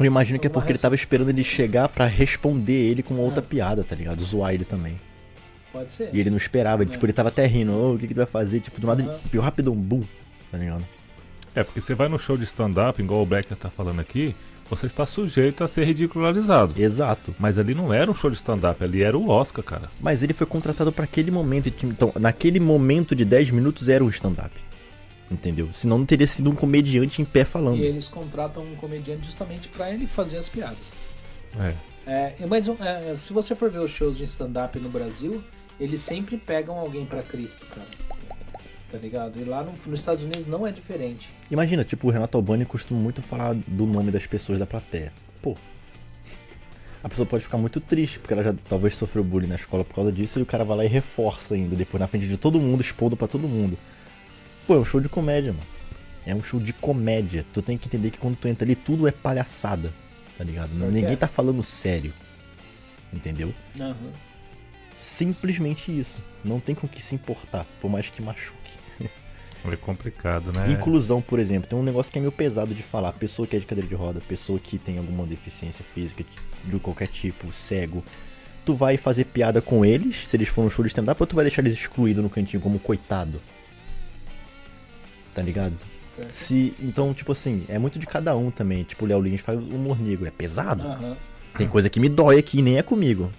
Eu 0.00 0.06
imagino 0.06 0.38
que 0.38 0.46
é 0.46 0.50
porque 0.50 0.72
ele 0.72 0.78
tava 0.78 0.94
esperando 0.94 1.28
ele 1.28 1.44
chegar 1.44 1.88
pra 1.88 2.06
responder 2.06 2.72
ele 2.90 3.02
com 3.02 3.14
uma 3.14 3.22
outra 3.22 3.40
Ah. 3.40 3.46
piada, 3.48 3.84
tá 3.84 3.94
ligado? 3.94 4.22
Zoar 4.24 4.54
ele 4.54 4.64
também. 4.64 4.96
Pode 5.72 5.92
ser. 5.92 6.10
E 6.12 6.18
ele 6.18 6.30
não 6.30 6.36
esperava, 6.36 6.82
ele, 6.82 6.90
É. 6.90 6.92
tipo, 6.92 7.06
ele 7.06 7.12
tava 7.12 7.28
até 7.28 7.46
rindo, 7.46 7.72
ô, 7.72 7.94
o 7.94 7.98
que 7.98 8.08
que 8.08 8.14
tu 8.14 8.18
vai 8.18 8.26
fazer? 8.26 8.60
Tipo, 8.60 8.80
do 8.80 8.86
nada 8.86 9.02
ele 9.02 9.10
viu 9.30 9.40
rapidão, 9.40 9.74
bum, 9.74 10.02
tá 10.50 10.58
ligado? 10.58 10.84
É, 11.54 11.62
porque 11.62 11.80
você 11.80 11.94
vai 11.94 12.08
no 12.08 12.18
show 12.18 12.36
de 12.36 12.44
stand-up, 12.44 13.00
igual 13.00 13.22
o 13.22 13.26
Becker 13.26 13.56
tá 13.56 13.68
falando 13.70 14.00
aqui, 14.00 14.34
você 14.68 14.86
está 14.86 15.04
sujeito 15.04 15.62
a 15.62 15.68
ser 15.68 15.84
ridicularizado. 15.84 16.80
Exato. 16.80 17.34
Mas 17.38 17.58
ali 17.58 17.74
não 17.74 17.92
era 17.92 18.10
um 18.10 18.14
show 18.14 18.30
de 18.30 18.36
stand-up, 18.36 18.82
ali 18.82 19.02
era 19.02 19.16
o 19.18 19.28
Oscar, 19.28 19.62
cara. 19.64 19.88
Mas 20.00 20.22
ele 20.22 20.32
foi 20.32 20.46
contratado 20.46 20.90
pra 20.92 21.04
aquele 21.04 21.30
momento, 21.30 21.68
então, 21.84 22.12
naquele 22.18 22.58
momento 22.58 23.14
de 23.14 23.24
10 23.24 23.50
minutos 23.50 23.88
era 23.88 24.02
um 24.02 24.08
stand-up. 24.08 24.50
Entendeu? 25.30 25.68
Senão 25.72 25.98
não 25.98 26.06
teria 26.06 26.26
sido 26.26 26.50
um 26.50 26.54
comediante 26.54 27.22
em 27.22 27.24
pé 27.24 27.44
falando. 27.44 27.78
E 27.78 27.82
eles 27.84 28.08
contratam 28.08 28.64
um 28.64 28.74
comediante 28.74 29.26
justamente 29.26 29.68
pra 29.68 29.90
ele 29.92 30.06
fazer 30.06 30.38
as 30.38 30.48
piadas. 30.48 30.92
É. 31.58 31.74
É, 32.06 32.46
mas 32.48 32.66
é, 32.68 33.14
se 33.16 33.32
você 33.32 33.54
for 33.54 33.70
ver 33.70 33.78
os 33.78 33.90
shows 33.90 34.16
de 34.18 34.24
stand-up 34.24 34.76
no 34.80 34.88
Brasil, 34.88 35.42
eles 35.78 36.02
sempre 36.02 36.36
pegam 36.36 36.76
alguém 36.78 37.06
pra 37.06 37.22
Cristo, 37.22 37.64
cara. 37.66 37.86
Tá 38.90 38.98
ligado? 38.98 39.40
E 39.40 39.44
lá 39.44 39.62
no- 39.62 39.70
nos 39.86 40.00
Estados 40.00 40.24
Unidos 40.24 40.46
não 40.48 40.66
é 40.66 40.72
diferente. 40.72 41.28
Imagina, 41.48 41.84
tipo, 41.84 42.08
o 42.08 42.10
Renato 42.10 42.36
Albani 42.36 42.64
costuma 42.64 42.98
muito 42.98 43.22
falar 43.22 43.54
do 43.54 43.86
nome 43.86 44.10
das 44.10 44.26
pessoas 44.26 44.58
da 44.58 44.66
plateia. 44.66 45.12
Pô. 45.40 45.56
A 47.02 47.08
pessoa 47.08 47.24
pode 47.24 47.44
ficar 47.44 47.56
muito 47.56 47.80
triste, 47.80 48.18
porque 48.18 48.34
ela 48.34 48.42
já 48.42 48.54
talvez 48.68 48.96
sofreu 48.96 49.22
bullying 49.24 49.46
na 49.46 49.54
escola 49.54 49.84
por 49.84 49.94
causa 49.94 50.10
disso, 50.10 50.38
e 50.38 50.42
o 50.42 50.46
cara 50.46 50.64
vai 50.64 50.76
lá 50.78 50.84
e 50.84 50.88
reforça 50.88 51.54
ainda, 51.54 51.76
depois 51.76 52.00
na 52.00 52.06
frente 52.08 52.26
de 52.26 52.36
todo 52.36 52.60
mundo, 52.60 52.80
expondo 52.80 53.16
pra 53.16 53.28
todo 53.28 53.46
mundo. 53.48 53.78
Pô, 54.70 54.76
é 54.76 54.78
um 54.78 54.84
show 54.84 55.00
de 55.00 55.08
comédia, 55.08 55.52
mano. 55.52 55.66
É 56.24 56.32
um 56.32 56.40
show 56.40 56.60
de 56.60 56.72
comédia. 56.72 57.44
Tu 57.52 57.60
tem 57.60 57.76
que 57.76 57.88
entender 57.88 58.12
que 58.12 58.18
quando 58.18 58.36
tu 58.36 58.46
entra 58.46 58.64
ali, 58.64 58.76
tudo 58.76 59.08
é 59.08 59.10
palhaçada. 59.10 59.92
Tá 60.38 60.44
ligado? 60.44 60.68
Pior 60.68 60.86
que 60.86 60.94
Ninguém 60.94 61.14
é. 61.14 61.16
tá 61.16 61.26
falando 61.26 61.60
sério. 61.60 62.12
Entendeu? 63.12 63.52
Simplesmente 64.96 65.90
isso. 65.90 66.22
Não 66.44 66.60
tem 66.60 66.72
com 66.72 66.86
o 66.86 66.88
que 66.88 67.02
se 67.02 67.16
importar, 67.16 67.66
por 67.80 67.90
mais 67.90 68.10
que 68.10 68.22
machuque. 68.22 68.78
É 69.64 69.74
complicado, 69.74 70.52
né? 70.52 70.70
Inclusão, 70.70 71.20
por 71.20 71.40
exemplo, 71.40 71.68
tem 71.68 71.76
um 71.76 71.82
negócio 71.82 72.12
que 72.12 72.18
é 72.18 72.20
meio 72.20 72.30
pesado 72.30 72.72
de 72.72 72.82
falar. 72.82 73.12
Pessoa 73.14 73.48
que 73.48 73.56
é 73.56 73.58
de 73.58 73.66
cadeira 73.66 73.88
de 73.88 73.94
roda, 73.96 74.20
pessoa 74.20 74.60
que 74.60 74.78
tem 74.78 74.98
alguma 74.98 75.26
deficiência 75.26 75.84
física 75.92 76.24
de 76.64 76.78
qualquer 76.78 77.08
tipo, 77.08 77.52
cego. 77.52 78.04
tu 78.64 78.72
vai 78.72 78.96
fazer 78.96 79.24
piada 79.24 79.60
com 79.60 79.84
eles, 79.84 80.28
se 80.28 80.36
eles 80.36 80.46
for 80.46 80.62
no 80.62 80.70
show 80.70 80.84
de 80.84 80.90
stand-up, 80.90 81.20
ou 81.20 81.26
tu 81.26 81.34
vai 81.34 81.44
deixar 81.44 81.60
eles 81.60 81.74
excluídos 81.74 82.22
no 82.22 82.30
cantinho 82.30 82.62
como 82.62 82.78
coitado. 82.78 83.42
Tá 85.40 85.42
ligado? 85.42 85.74
Se, 86.28 86.74
então, 86.78 87.14
tipo 87.14 87.32
assim, 87.32 87.64
é 87.66 87.78
muito 87.78 87.98
de 87.98 88.06
cada 88.06 88.36
um 88.36 88.50
também. 88.50 88.84
Tipo, 88.84 89.06
o 89.06 89.08
Léo 89.08 89.22
Lins 89.22 89.40
faz 89.40 89.58
humor 89.58 89.98
negro, 89.98 90.26
é 90.26 90.30
pesado. 90.30 90.86
Aham. 90.86 91.16
Tem 91.56 91.66
coisa 91.66 91.88
que 91.88 91.98
me 91.98 92.10
dói 92.10 92.38
aqui 92.38 92.58
e 92.58 92.62
nem 92.62 92.76
é 92.76 92.82
comigo. 92.82 93.32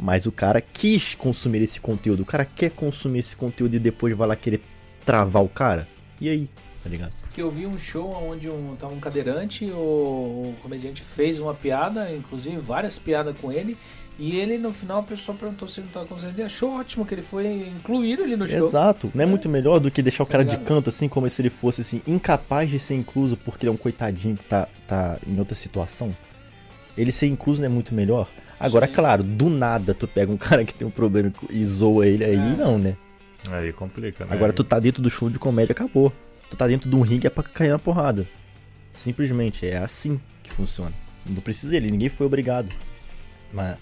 Mas 0.00 0.24
o 0.24 0.32
cara 0.32 0.62
quis 0.62 1.14
consumir 1.14 1.60
esse 1.60 1.80
conteúdo. 1.80 2.22
O 2.22 2.24
cara 2.24 2.46
quer 2.46 2.70
consumir 2.70 3.18
esse 3.18 3.36
conteúdo 3.36 3.74
e 3.74 3.78
depois 3.78 4.16
vai 4.16 4.26
lá 4.26 4.36
querer 4.36 4.62
travar 5.04 5.44
o 5.44 5.50
cara. 5.50 5.86
E 6.18 6.30
aí? 6.30 6.48
Tá 6.82 6.88
ligado? 6.88 7.12
Porque 7.20 7.42
eu 7.42 7.50
vi 7.50 7.66
um 7.66 7.78
show 7.78 8.10
onde 8.10 8.48
um, 8.48 8.74
tava 8.76 8.94
um 8.94 9.00
cadeirante, 9.00 9.66
o, 9.66 9.76
o 9.76 10.56
comediante 10.62 11.02
fez 11.02 11.38
uma 11.38 11.52
piada, 11.52 12.10
inclusive 12.10 12.56
várias 12.56 12.98
piadas 12.98 13.36
com 13.38 13.52
ele, 13.52 13.76
e 14.18 14.36
ele 14.36 14.58
no 14.58 14.72
final 14.72 14.98
a 14.98 15.02
pessoa 15.02 15.36
perguntou 15.38 15.68
se 15.68 15.78
ele 15.80 15.86
não 15.86 15.92
tava 15.92 16.06
conseguindo. 16.06 16.38
Ele 16.38 16.46
achou 16.46 16.72
ótimo 16.78 17.06
que 17.06 17.14
ele 17.14 17.22
foi 17.22 17.68
incluído 17.68 18.24
ali 18.24 18.36
no 18.36 18.48
show. 18.48 18.58
Exato. 18.66 19.10
Não 19.14 19.22
é 19.22 19.26
muito 19.26 19.48
melhor 19.48 19.78
do 19.78 19.90
que 19.90 20.02
deixar 20.02 20.24
o 20.24 20.26
cara 20.26 20.44
de 20.44 20.50
ligado? 20.52 20.66
canto 20.66 20.88
assim, 20.90 21.08
como 21.08 21.28
se 21.30 21.40
ele 21.40 21.50
fosse 21.50 21.82
assim, 21.82 22.02
incapaz 22.06 22.68
de 22.68 22.78
ser 22.78 22.94
incluso 22.94 23.36
porque 23.36 23.64
ele 23.64 23.70
é 23.70 23.72
um 23.72 23.76
coitadinho 23.76 24.36
que 24.36 24.44
tá, 24.44 24.66
tá 24.86 25.18
em 25.26 25.38
outra 25.38 25.54
situação? 25.54 26.14
Ele 26.96 27.12
ser 27.12 27.26
incluso 27.28 27.60
não 27.60 27.66
é 27.66 27.68
muito 27.68 27.94
melhor? 27.94 28.28
Agora, 28.58 28.88
Sim. 28.88 28.92
claro, 28.92 29.22
do 29.22 29.48
nada 29.48 29.94
tu 29.94 30.08
pega 30.08 30.32
um 30.32 30.36
cara 30.38 30.64
que 30.64 30.74
tem 30.74 30.86
um 30.86 30.90
problema 30.90 31.32
e 31.48 31.64
zoa 31.64 32.06
ele 32.06 32.24
aí, 32.24 32.34
É. 32.34 32.56
não, 32.56 32.76
né? 32.76 32.96
Aí 33.50 33.72
complica, 33.72 34.24
né? 34.24 34.34
Agora 34.34 34.52
tu 34.52 34.64
tá 34.64 34.80
dentro 34.80 35.00
do 35.00 35.08
show 35.08 35.30
de 35.30 35.38
comédia, 35.38 35.72
acabou. 35.72 36.12
Tu 36.50 36.56
tá 36.56 36.66
dentro 36.66 36.90
de 36.90 36.96
um 36.96 37.02
ringue 37.02 37.26
é 37.26 37.30
pra 37.30 37.44
cair 37.44 37.70
na 37.70 37.78
porrada. 37.78 38.26
Simplesmente, 38.90 39.64
é 39.64 39.78
assim 39.78 40.20
que 40.42 40.52
funciona. 40.52 40.92
Não 41.24 41.40
precisa 41.40 41.76
ele, 41.76 41.88
ninguém 41.90 42.08
foi 42.08 42.26
obrigado. 42.26 42.74
Mas, 43.52 43.76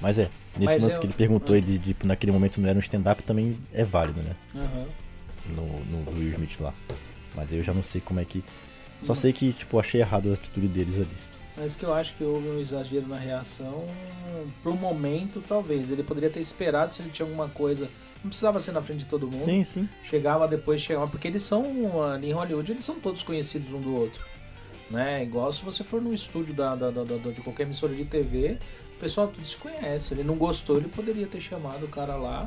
mas 0.00 0.18
é, 0.18 0.28
nesse 0.58 0.64
Mas 0.74 0.82
lance 0.82 0.94
eu- 0.96 1.00
que 1.00 1.06
ele 1.06 1.12
perguntou 1.14 1.56
ah. 1.56 2.06
naquele 2.06 2.32
momento 2.32 2.60
não 2.60 2.68
era 2.68 2.76
um 2.76 2.80
stand-up 2.80 3.22
também 3.22 3.56
é 3.72 3.84
válido, 3.84 4.20
né? 4.22 4.34
Aham. 4.54 4.86
No, 5.54 5.66
no 5.84 6.04
do 6.04 6.18
Will 6.18 6.30
Smith 6.30 6.60
lá. 6.60 6.74
Mas 7.34 7.52
eu 7.52 7.62
já 7.62 7.72
não 7.72 7.82
sei 7.82 8.00
como 8.00 8.20
é 8.20 8.24
que. 8.24 8.42
Só 9.02 9.08
Não. 9.08 9.14
sei 9.14 9.32
que, 9.32 9.52
tipo, 9.52 9.78
achei 9.78 10.00
errado 10.00 10.30
a 10.30 10.34
atitude 10.34 10.66
deles 10.68 10.96
ali. 10.96 11.08
Mas 11.56 11.74
que 11.74 11.84
eu 11.84 11.92
acho 11.94 12.14
que 12.14 12.22
houve 12.24 12.48
um 12.48 12.60
exagero 12.60 13.06
na 13.08 13.18
reação. 13.18 13.84
Pro 14.62 14.74
momento, 14.76 15.42
talvez. 15.48 15.90
Ele 15.90 16.02
poderia 16.02 16.30
ter 16.30 16.40
esperado 16.40 16.92
se 16.94 17.00
ele 17.02 17.10
tinha 17.10 17.26
alguma 17.26 17.48
coisa. 17.48 17.88
Não 18.22 18.28
precisava 18.28 18.58
ser 18.60 18.72
na 18.72 18.82
frente 18.82 19.00
de 19.00 19.06
todo 19.06 19.26
mundo. 19.28 19.40
Sim, 19.40 19.62
sim. 19.64 19.88
Chegava 20.04 20.46
depois, 20.48 20.80
chegava. 20.82 21.06
Porque 21.08 21.28
eles 21.28 21.42
são, 21.42 22.02
ali 22.02 22.28
em 22.30 22.32
Hollywood, 22.32 22.70
eles 22.72 22.84
são 22.84 22.98
todos 23.00 23.22
conhecidos 23.22 23.72
um 23.72 23.80
do 23.80 23.94
outro. 23.94 24.24
Né? 24.90 25.22
Igual 25.22 25.52
se 25.52 25.62
você 25.64 25.84
for 25.84 26.00
no 26.02 26.12
estúdio 26.14 26.54
da, 26.54 26.74
da- 26.74 26.90
da- 26.90 27.04
da- 27.04 27.16
de 27.30 27.40
qualquer 27.40 27.64
emissora 27.64 27.94
de 27.94 28.04
TV, 28.04 28.58
o 28.98 29.00
pessoal 29.00 29.28
tudo 29.28 29.46
se 29.46 29.56
conhece. 29.56 30.12
Ele 30.12 30.24
não 30.24 30.34
gostou, 30.34 30.76
ele 30.76 30.88
poderia 30.88 31.26
ter 31.26 31.40
chamado 31.40 31.84
o 31.84 31.88
cara 31.88 32.16
lá 32.16 32.46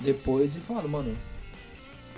depois 0.00 0.54
e 0.54 0.60
falado, 0.60 0.88
mano, 0.88 1.14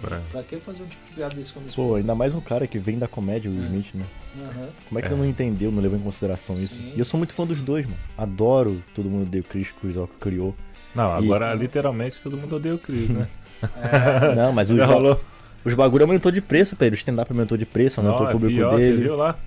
É. 0.03 0.21
pra 0.31 0.43
que 0.43 0.57
fazer 0.57 0.83
um 0.83 0.87
tipo 0.87 1.07
de 1.09 1.13
piada 1.15 1.35
desse 1.35 1.53
quando 1.53 1.73
Pô, 1.75 1.95
ainda 1.95 2.15
mais 2.15 2.35
um 2.35 2.41
cara 2.41 2.67
que 2.67 2.79
vem 2.79 2.99
da 2.99 3.07
comédia, 3.09 3.51
o 3.51 3.55
É. 3.55 3.67
Smith, 3.67 3.95
né? 3.95 4.05
Aham. 4.43 4.69
Como 4.89 4.99
é 4.99 5.03
que 5.03 5.09
É. 5.09 5.11
ele 5.13 5.21
não 5.21 5.27
entendeu, 5.27 5.71
não 5.71 5.81
levou 5.81 5.99
em 5.99 6.03
consideração 6.03 6.59
isso? 6.59 6.75
Sim. 6.77 6.93
E 6.95 6.99
eu 6.99 7.05
sou 7.05 7.17
muito 7.19 7.33
fã 7.33 7.47
dos 7.47 7.63
dois, 7.63 7.87
mano. 7.87 7.99
Adoro 8.19 8.83
todo 8.95 9.09
mundo 9.09 9.23
odeia 9.23 9.41
o 9.41 9.45
Chris, 9.45 9.71
Chris 9.71 9.97
Rock 9.97 10.15
criou. 10.19 10.55
Não, 10.95 11.09
E- 11.21 11.25
agora 11.25 11.55
literalmente 11.55 12.21
todo 12.23 12.37
mundo 12.37 12.57
odeia 12.57 12.75
o 12.75 12.79
Chris, 12.79 13.09
né? 13.09 13.29
É, 13.63 13.65
Não, 14.35 14.53
mas 14.53 14.71
os, 14.71 14.77
Já 14.77 14.87
ba- 14.87 14.93
rolou. 14.93 15.21
os 15.65 15.75
bagulho 15.75 16.05
aumentou 16.05 16.31
de 16.33 16.41
preço 16.41 16.75
pra 16.77 16.87
ele. 16.87 16.95
O 16.95 16.99
stand-up 16.99 17.31
aumentou 17.33 17.57
de 17.57 17.65
preço, 17.65 18.01
aumentou 18.01 18.21
Não, 18.21 18.27
o 18.27 18.31
é 18.31 18.33
público 18.33 18.55
pior, 18.57 18.73
você 18.73 18.89
dele. 18.91 19.03
viu 19.03 19.17
lá? 19.17 19.39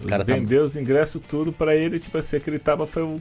Os 0.00 0.06
Cara, 0.06 0.24
tá- 0.24 0.32
vendeu 0.34 0.62
os 0.62 0.76
ingressos 0.76 1.20
tudo 1.28 1.52
pra 1.52 1.74
ele, 1.74 1.98
tipo 1.98 2.16
assim, 2.18 2.36
aquele 2.36 2.58
tava 2.58 2.86
foi, 2.86 3.02
um- 3.02 3.20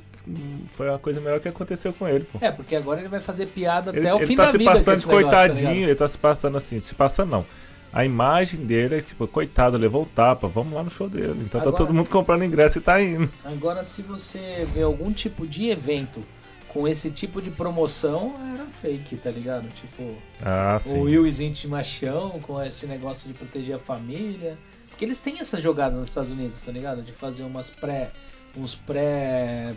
foi 0.74 0.94
a 0.94 0.98
coisa 1.00 1.20
melhor 1.20 1.40
que 1.40 1.48
aconteceu 1.48 1.92
com 1.92 2.08
ele, 2.08 2.26
pô. 2.26 2.38
É, 2.40 2.52
porque 2.52 2.76
agora 2.76 3.00
ele 3.00 3.10
vai 3.10 3.20
fazer 3.20 3.48
piada 3.48 3.90
Ele, 3.92 4.00
até 4.02 4.14
o 4.14 4.18
ele 4.18 4.28
fim 4.28 4.36
tá 4.36 4.46
da 4.46 4.52
se 4.52 4.58
vida. 4.60 4.70
com 4.72 4.78
passando 4.78 4.94
esse 4.96 5.04
de 5.04 5.08
negócio, 5.08 5.30
tá 5.32 5.38
coitadinho, 5.48 5.70
ligado? 5.72 5.88
ele 5.90 5.96
tá 5.96 6.08
se 6.08 6.18
passando 6.18 6.58
assim, 6.58 6.82
se 6.82 6.94
passando 6.94 7.30
não. 7.32 7.46
A 7.92 8.06
imagem 8.06 8.60
dele 8.66 8.96
é 8.98 9.02
tipo, 9.02 9.26
coitado, 9.28 9.76
levou 9.78 10.04
um 10.04 10.06
tapa, 10.06 10.48
vamos 10.48 10.74
lá 10.74 10.84
no 10.84 10.90
show 10.90 11.10
dele. 11.10 11.42
Então 11.46 11.60
Agora- 11.62 11.72
tá 11.76 11.78
todo 11.84 11.94
mundo 11.94 12.10
comprando 12.12 12.44
ingresso 12.44 12.78
e 12.78 12.82
tá 12.82 13.02
indo. 13.02 13.28
Agora, 13.44 13.84
se 13.84 14.02
você 14.04 14.68
vê 14.72 14.82
algum 14.84 15.12
tipo 15.12 15.48
de 15.48 15.70
evento 15.70 16.22
com 16.68 16.88
esse 16.88 17.10
tipo 17.10 17.42
de 17.42 17.50
promoção, 17.50 18.36
era 18.54 18.66
fake, 18.82 19.16
tá 19.16 19.32
ligado? 19.32 19.68
Tipo, 19.70 20.14
Ah, 20.44 20.78
sim. 20.80 21.00
o 21.00 21.04
Will 21.04 21.26
Smith 21.26 21.66
machão 21.66 22.40
com 22.42 22.62
esse 22.62 22.86
negócio 22.86 23.28
de 23.28 23.34
proteger 23.34 23.76
a 23.78 23.80
família. 23.80 24.58
Porque 24.98 25.06
eles 25.06 25.20
têm 25.20 25.40
essas 25.40 25.62
jogadas 25.62 25.96
nos 26.00 26.10
Estados 26.10 26.32
Unidos, 26.32 26.60
tá 26.60 26.72
ligado? 26.72 27.04
De 27.04 27.12
fazer 27.12 27.44
umas 27.44 27.70
pré. 27.70 28.10
uns 28.58 28.74
pré. 28.74 29.76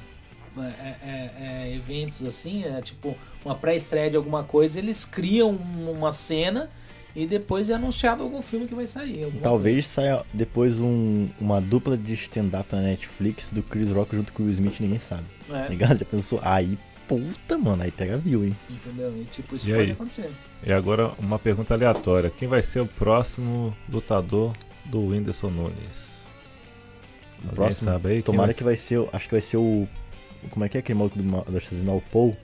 é, 0.58 0.62
é, 0.62 1.30
é, 1.68 1.74
eventos 1.76 2.24
assim, 2.24 2.64
é 2.64 2.80
tipo 2.80 3.14
uma 3.44 3.54
pré-estreia 3.54 4.10
de 4.10 4.16
alguma 4.16 4.42
coisa, 4.44 4.78
eles 4.78 5.04
criam 5.04 5.50
uma 5.50 6.10
cena 6.10 6.70
e 7.14 7.26
depois 7.26 7.68
é 7.68 7.74
anunciado 7.74 8.22
algum 8.22 8.40
filme 8.40 8.66
que 8.66 8.74
vai 8.74 8.86
sair. 8.86 9.30
Talvez 9.42 9.86
saia 9.86 10.24
depois 10.32 10.80
um- 10.80 11.28
uma 11.38 11.60
dupla 11.60 11.98
de 11.98 12.14
stand-up 12.14 12.74
na 12.74 12.80
Netflix 12.80 13.50
do 13.50 13.62
Chris 13.62 13.90
Rock 13.90 14.16
junto 14.16 14.32
com 14.32 14.42
o 14.42 14.46
Will 14.46 14.54
Smith, 14.54 14.80
ninguém 14.80 14.98
sabe. 14.98 15.24
coisa. 15.46 15.60
Tá 15.62 15.66
É, 15.66 15.68
ligado? 15.68 15.98
Já 15.98 16.04
pensou? 16.06 16.40
Aí, 16.42 16.78
puta, 17.06 17.58
mano, 17.58 17.82
aí 17.82 17.90
pega 17.90 18.16
view, 18.16 18.42
hein? 18.44 18.56
entendeu? 18.70 19.12
E 19.20 19.24
tipo, 19.26 19.54
isso 19.54 19.68
E 19.68 19.72
pode 19.72 19.82
aí? 19.84 19.90
acontecer. 19.92 20.30
E 20.66 20.72
agora 20.72 21.12
uma 21.18 21.38
pergunta 21.38 21.74
aleatória. 21.74 22.30
Quem 22.30 22.48
vai 22.48 22.62
ser 22.62 22.80
o 22.80 22.86
próximo 22.86 23.76
lutador 23.88 24.52
do 24.90 25.06
Whindersson 25.06 25.50
Nunes? 25.50 26.20
O 27.42 27.44
Alguém 27.44 27.54
próximo, 27.54 27.90
sabe 27.90 28.08
aí? 28.10 28.22
Tomara 28.22 28.48
vai 28.48 28.54
que 28.54 28.64
vai 28.64 28.76
ser, 28.76 28.98
o- 28.98 29.08
acho 29.12 29.26
que 29.28 29.34
vai 29.34 29.40
ser 29.40 29.56
o... 29.56 29.88
Como 30.50 30.64
é 30.64 30.68
que 30.68 30.76
é 30.76 30.80
aquele 30.80 30.98
maluco 30.98 31.18
do, 31.18 31.24
Unidos, 31.24 31.44
o 31.96 32.00
Paul? 32.00 32.36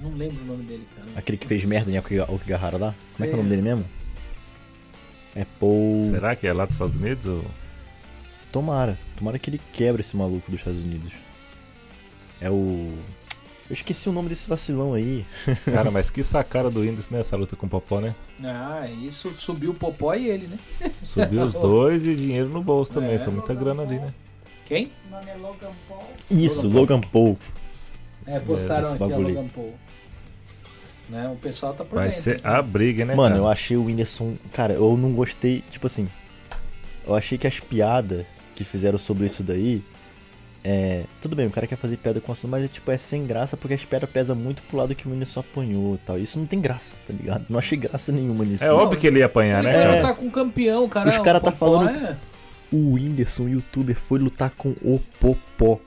Não 0.00 0.10
lembro 0.12 0.42
o 0.42 0.46
nome 0.46 0.64
dele, 0.64 0.86
cara. 0.96 1.08
Aquele 1.16 1.36
que 1.38 1.46
fez 1.46 1.64
merda 1.64 1.90
em 1.90 1.98
Okigahara 1.98 2.78
lá? 2.78 2.94
Como 3.16 3.16
é 3.16 3.16
que 3.16 3.22
é 3.22 3.26
o 3.26 3.28
Sei. 3.28 3.36
nome 3.36 3.48
dele 3.50 3.62
mesmo? 3.62 3.84
É 5.34 5.44
Paul... 5.58 6.04
Será 6.04 6.34
que 6.34 6.46
é 6.46 6.52
lá 6.52 6.64
dos 6.64 6.74
Estados 6.74 6.96
Unidos? 6.96 7.26
Ou... 7.26 7.44
Tomara. 8.50 8.98
Tomara 9.16 9.38
que 9.38 9.50
ele 9.50 9.60
quebre 9.72 10.00
esse 10.00 10.16
maluco 10.16 10.50
dos 10.50 10.60
Estados 10.60 10.82
Unidos. 10.82 11.12
É 12.40 12.50
o... 12.50 12.96
Eu 13.70 13.74
esqueci 13.74 14.08
o 14.08 14.12
nome 14.12 14.28
desse 14.28 14.48
vacilão 14.48 14.94
aí. 14.94 15.24
Cara, 15.64 15.92
mas 15.92 16.10
que 16.10 16.24
sacada 16.24 16.68
do 16.68 16.80
Whindersson 16.80 17.14
nessa 17.14 17.36
luta 17.36 17.54
com 17.54 17.66
o 17.66 17.68
Popó, 17.68 18.00
né? 18.00 18.16
Ah, 18.42 18.88
isso 18.90 19.32
subiu 19.38 19.70
o 19.70 19.74
Popó 19.74 20.12
e 20.12 20.28
ele, 20.28 20.48
né? 20.48 20.58
Subiu 21.04 21.44
os 21.44 21.52
dois 21.52 22.04
e 22.04 22.16
dinheiro 22.16 22.48
no 22.48 22.60
bolso 22.60 22.92
também. 22.92 23.12
É. 23.12 23.18
Foi 23.20 23.32
muita 23.32 23.54
grana 23.54 23.84
ali, 23.84 24.00
né? 24.00 24.12
Quem? 24.66 24.90
O 25.06 25.10
nome 25.12 25.30
é 25.30 25.34
Logan 25.36 25.70
Paul. 25.88 26.02
Isso, 26.28 26.66
Logan 26.66 26.96
Logan 26.96 27.00
Paul. 27.12 27.38
É, 28.26 28.40
postaram 28.40 28.80
esse 28.82 28.94
aqui 28.94 29.04
a 29.04 29.06
bagulho. 29.06 29.34
Logan 29.36 29.48
Paul. 29.54 29.74
Né? 31.08 31.28
O 31.28 31.36
pessoal 31.36 31.72
tá 31.72 31.84
por 31.84 31.94
Vai 31.94 32.08
dentro. 32.08 32.22
ser 32.22 32.40
a 32.44 32.60
briga, 32.60 33.04
né, 33.04 33.14
Mano, 33.14 33.36
cara? 33.36 33.40
eu 33.40 33.48
achei 33.48 33.76
o 33.76 33.84
Whindersson. 33.84 34.34
Cara, 34.52 34.72
eu 34.72 34.96
não 34.96 35.12
gostei. 35.12 35.62
Tipo 35.70 35.86
assim. 35.86 36.08
Eu 37.06 37.14
achei 37.14 37.38
que 37.38 37.46
as 37.46 37.60
piadas 37.60 38.26
que 38.56 38.64
fizeram 38.64 38.98
sobre 38.98 39.26
isso 39.26 39.44
daí. 39.44 39.80
É. 40.62 41.04
Tudo 41.22 41.34
bem, 41.34 41.46
o 41.46 41.50
cara 41.50 41.66
quer 41.66 41.76
fazer 41.76 41.96
piada 41.96 42.20
com 42.20 42.30
o 42.30 42.32
assunto, 42.32 42.50
mas 42.50 42.64
é 42.64 42.68
tipo, 42.68 42.90
é 42.90 42.98
sem 42.98 43.26
graça 43.26 43.56
porque 43.56 43.74
as 43.74 43.84
piadas 43.84 44.10
pesam 44.10 44.36
muito 44.36 44.62
pro 44.64 44.76
lado 44.76 44.94
que 44.94 45.08
o 45.08 45.10
Whindersson 45.10 45.40
apanhou 45.40 45.94
e 45.94 45.98
tal. 45.98 46.18
Isso 46.18 46.38
não 46.38 46.46
tem 46.46 46.60
graça, 46.60 46.96
tá 47.06 47.12
ligado? 47.14 47.46
Não 47.48 47.58
achei 47.58 47.78
graça 47.78 48.12
nenhuma 48.12 48.44
nisso. 48.44 48.62
É 48.64 48.70
óbvio 48.72 48.98
que 49.00 49.06
ele 49.06 49.20
ia 49.20 49.26
apanhar, 49.26 49.64
Ele 49.64 49.72
né, 49.72 49.82
cara? 49.82 49.96
lutar 49.96 50.14
com 50.16 50.26
um 50.26 50.30
campeão, 50.30 50.88
cara. 50.88 51.08
Os 51.08 51.18
cara 51.18 51.38
o 51.38 51.40
tá 51.40 51.50
falando- 51.52 51.88
é- 51.90 52.16
O 52.72 52.92
Whindersson, 52.94 53.48
youtuber, 53.48 53.96
foi 53.96 54.18
lutar 54.20 54.50
com 54.50 54.70
o 54.82 55.00
Popó. 55.18 55.78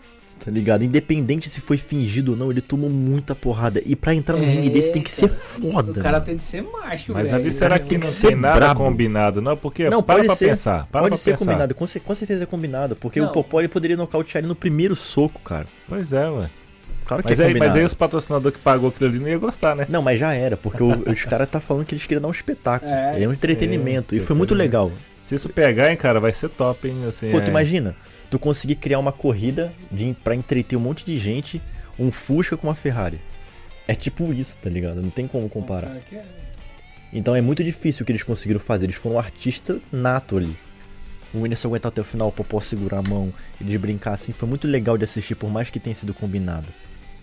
Tá 0.44 0.52
ligado? 0.52 0.84
Independente 0.84 1.50
se 1.50 1.62
foi 1.62 1.78
fingido 1.78 2.32
ou 2.34 2.38
não, 2.38 2.52
ele 2.52 2.60
tomou 2.60 2.90
muita 2.90 3.34
porrada. 3.34 3.82
E 3.86 3.96
pra 3.96 4.14
entrar 4.14 4.36
no 4.36 4.44
É, 4.44 4.48
ringue 4.48 4.70
desse 4.70 4.92
tem 4.92 5.02
que 5.02 5.10
ser 5.10 5.30
cara. 5.30 5.40
foda. 5.40 5.92
O 5.92 5.94
cara 5.96 6.12
mano. 6.14 6.26
tem 6.26 6.38
que 6.38 6.44
ser 6.44 6.62
macho, 6.64 7.14
Mas 7.14 7.30
velho. 7.30 7.42
ali 7.44 7.52
será 7.54 7.80
que 7.80 7.88
tem 7.88 7.98
não 7.98 8.06
que 8.06 8.12
ser 8.14 8.28
tem 8.28 8.36
nada 8.36 8.60
brabo. 8.60 8.84
combinado, 8.84 9.42
não? 9.42 9.56
Porque 9.56 9.90
Não, 9.90 10.04
para 10.04 10.16
pode 10.16 10.28
pra 10.28 10.36
ser. 10.36 10.50
pensar. 10.50 10.86
Para 10.92 11.02
Pode 11.04 11.16
pra 11.16 11.18
ser 11.18 11.32
pensar. 11.32 11.46
combinado, 11.46 11.74
com, 11.76 11.86
com 11.88 12.16
certeza 12.16 12.44
é 12.44 12.46
combinado. 12.46 12.96
Porque 12.98 13.22
Não. 13.22 13.30
o 13.30 13.32
Popó 13.32 13.62
ele 13.62 13.70
poderia 13.70 13.96
nocautear 13.96 14.42
ele 14.42 14.48
no 14.50 14.56
primeiro 14.56 14.96
soco, 14.98 15.40
cara. 15.42 15.66
Pois 15.88 16.12
é, 16.12 16.30
ué. 16.30 16.50
Claro 17.06 17.24
que 17.24 17.30
Mas 17.30 17.40
é 17.40 17.46
aí, 17.46 17.54
mas 17.58 17.76
aí 17.76 17.84
os 17.86 17.94
patrocinadores 17.94 18.58
que 18.58 18.64
pagou 18.64 18.90
aquilo 18.90 19.10
ali 19.10 19.20
não 19.20 19.28
ia 19.28 19.38
gostar, 19.38 19.76
né? 19.76 19.86
Não, 19.90 20.02
mas 20.02 20.20
já 20.20 20.34
era, 20.34 20.56
porque 20.58 20.82
o- 20.84 21.10
os 21.10 21.24
caras 21.24 21.50
tá 21.50 21.60
falando 21.60 21.86
que 21.86 21.94
eles 21.94 22.04
queriam 22.06 22.22
dar 22.22 22.28
um 22.30 22.32
espetáculo. 22.32 22.90
É, 22.92 23.22
É, 23.22 23.28
um 23.28 23.32
sim. 23.32 23.38
entretenimento. 23.38 24.14
E 24.16 24.20
foi 24.22 24.36
muito 24.36 24.54
legal. 24.54 24.92
Se 25.22 25.36
isso 25.36 25.48
pegar, 25.50 25.90
hein, 25.90 25.96
cara, 25.98 26.20
vai 26.20 26.34
ser 26.34 26.50
top, 26.50 26.88
hein? 26.88 27.04
Assim, 27.08 27.32
Pô, 27.32 27.38
é... 27.38 27.42
tu 27.42 27.50
imagina, 27.50 27.96
tu 28.34 28.40
conseguir 28.40 28.76
criar 28.76 28.98
uma 28.98 29.12
corrida 29.12 29.72
de, 29.92 30.16
pra 30.24 30.34
entreter 30.34 30.76
um 30.76 30.82
monte 30.82 31.06
de 31.06 31.18
gente, 31.18 31.62
um 32.00 32.12
Fusca 32.12 32.58
com 32.58 32.66
uma 32.68 32.74
Ferrari. 32.74 33.20
É 33.88 33.94
tipo 33.94 34.34
isso, 34.34 34.58
tá 34.58 34.70
ligado? 34.72 35.02
Não 35.04 35.12
tem 35.12 35.28
como 35.28 35.48
comparar. 35.48 36.00
Que 36.10 36.16
é- 36.16 36.26
Então 37.14 37.36
é 37.36 37.42
muito 37.42 37.64
difícil 37.64 38.02
o 38.02 38.06
que 38.08 38.12
eles 38.12 38.24
conseguiram 38.24 38.60
fazer. 38.60 38.86
Eles 38.88 38.96
foram 38.96 39.18
um 39.18 39.20
artista 39.20 39.80
nato 39.92 40.38
ali. 40.38 40.56
O 41.32 41.42
Whindersson 41.42 41.68
aguentar 41.68 41.92
até 41.92 42.02
o 42.02 42.04
final, 42.04 42.30
o 42.30 42.32
Popó 42.32 42.60
segurar 42.60 43.00
a 43.00 43.02
mão, 43.04 43.32
eles 43.62 43.76
brincar 43.80 44.14
assim, 44.14 44.32
foi 44.34 44.50
muito 44.50 44.68
legal 44.68 44.98
de 44.98 45.04
assistir, 45.04 45.36
por 45.36 45.50
mais 45.52 45.70
que 45.70 45.80
tenha 45.80 45.96
sido 45.96 46.14
combinado. 46.14 46.68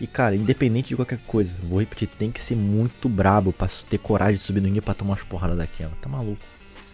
E 0.01 0.07
cara, 0.07 0.37
independente 0.37 0.91
de 0.91 0.97
qualquer 0.97 1.19
coisa, 1.27 1.55
vou 1.63 1.81
repetir, 1.81 2.09
tem 2.09 2.31
que 2.31 2.41
ser 2.41 2.55
muito 2.57 3.09
brabo 3.09 3.53
pra 3.53 3.69
ter 3.89 3.99
coragem 3.99 4.35
de 4.35 4.41
subir 4.41 4.61
no 4.61 4.67
ringue 4.69 4.81
pra 4.81 4.95
tomar 4.95 5.13
umas 5.13 5.23
porradas 5.25 5.57
daquela. 5.59 5.93
Tá 6.01 6.09
maluco? 6.09 6.41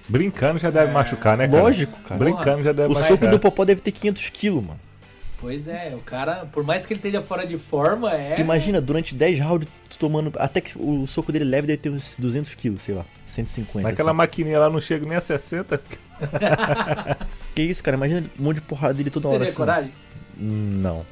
Brincando 0.09 0.59
já 0.59 0.71
deve 0.71 0.91
É, 0.91 0.95
machucar, 0.95 1.37
né, 1.37 1.49
cara? 1.49 1.63
Lógico, 1.63 1.99
cara. 2.03 2.19
Brincando 2.19 2.63
já 2.63 2.73
deve 2.73 2.93
O 2.93 2.95
machucar. 2.95 3.19
soco 3.19 3.31
do 3.31 3.39
Popó 3.41 3.65
deve 3.65 3.81
ter 3.81 3.91
500 3.93 4.29
quilos, 4.31 4.63
mano. 4.65 4.81
Pois 5.39 5.69
é, 5.69 5.93
o 5.95 5.99
cara, 5.99 6.47
por 6.51 6.65
mais 6.65 6.87
que 6.87 6.95
ele 6.95 6.99
esteja 6.99 7.21
fora 7.21 7.47
de 7.47 7.59
forma, 7.59 8.11
é. 8.13 8.35
Tu 8.35 8.41
imagina, 8.41 8.81
durante 8.81 9.15
10 9.15 9.39
rounds, 9.41 9.69
tu 9.91 9.99
tomando. 9.99 10.33
Até 10.39 10.63
que 10.63 10.73
o 10.79 11.07
soco 11.07 11.31
dele 11.31 11.45
leve 11.45 11.67
deve 11.67 11.77
ter 11.77 11.91
uns 11.91 12.17
200 12.19 12.55
quilos, 12.55 12.81
sei 12.83 12.95
lá. 12.95 13.05
150. 13.27 13.87
Naquela 13.87 14.11
assim. 14.13 14.17
maquininha 14.17 14.59
lá 14.59 14.71
não 14.71 14.81
chega 14.81 15.05
nem 15.07 15.17
a 15.17 15.21
60. 15.21 15.81
Que 17.55 17.63
isso, 17.63 17.83
cara? 17.83 17.97
Imagina 17.97 18.27
um 18.39 18.43
monte 18.45 18.57
de 18.57 18.63
porrada 18.63 18.95
dele 18.95 19.11
toda 19.11 19.29
hora 19.29 19.39
Teria 19.39 19.49
assim. 19.51 19.57
coragem? 19.57 19.93
Hum, 20.41 20.81
Não. 20.83 21.05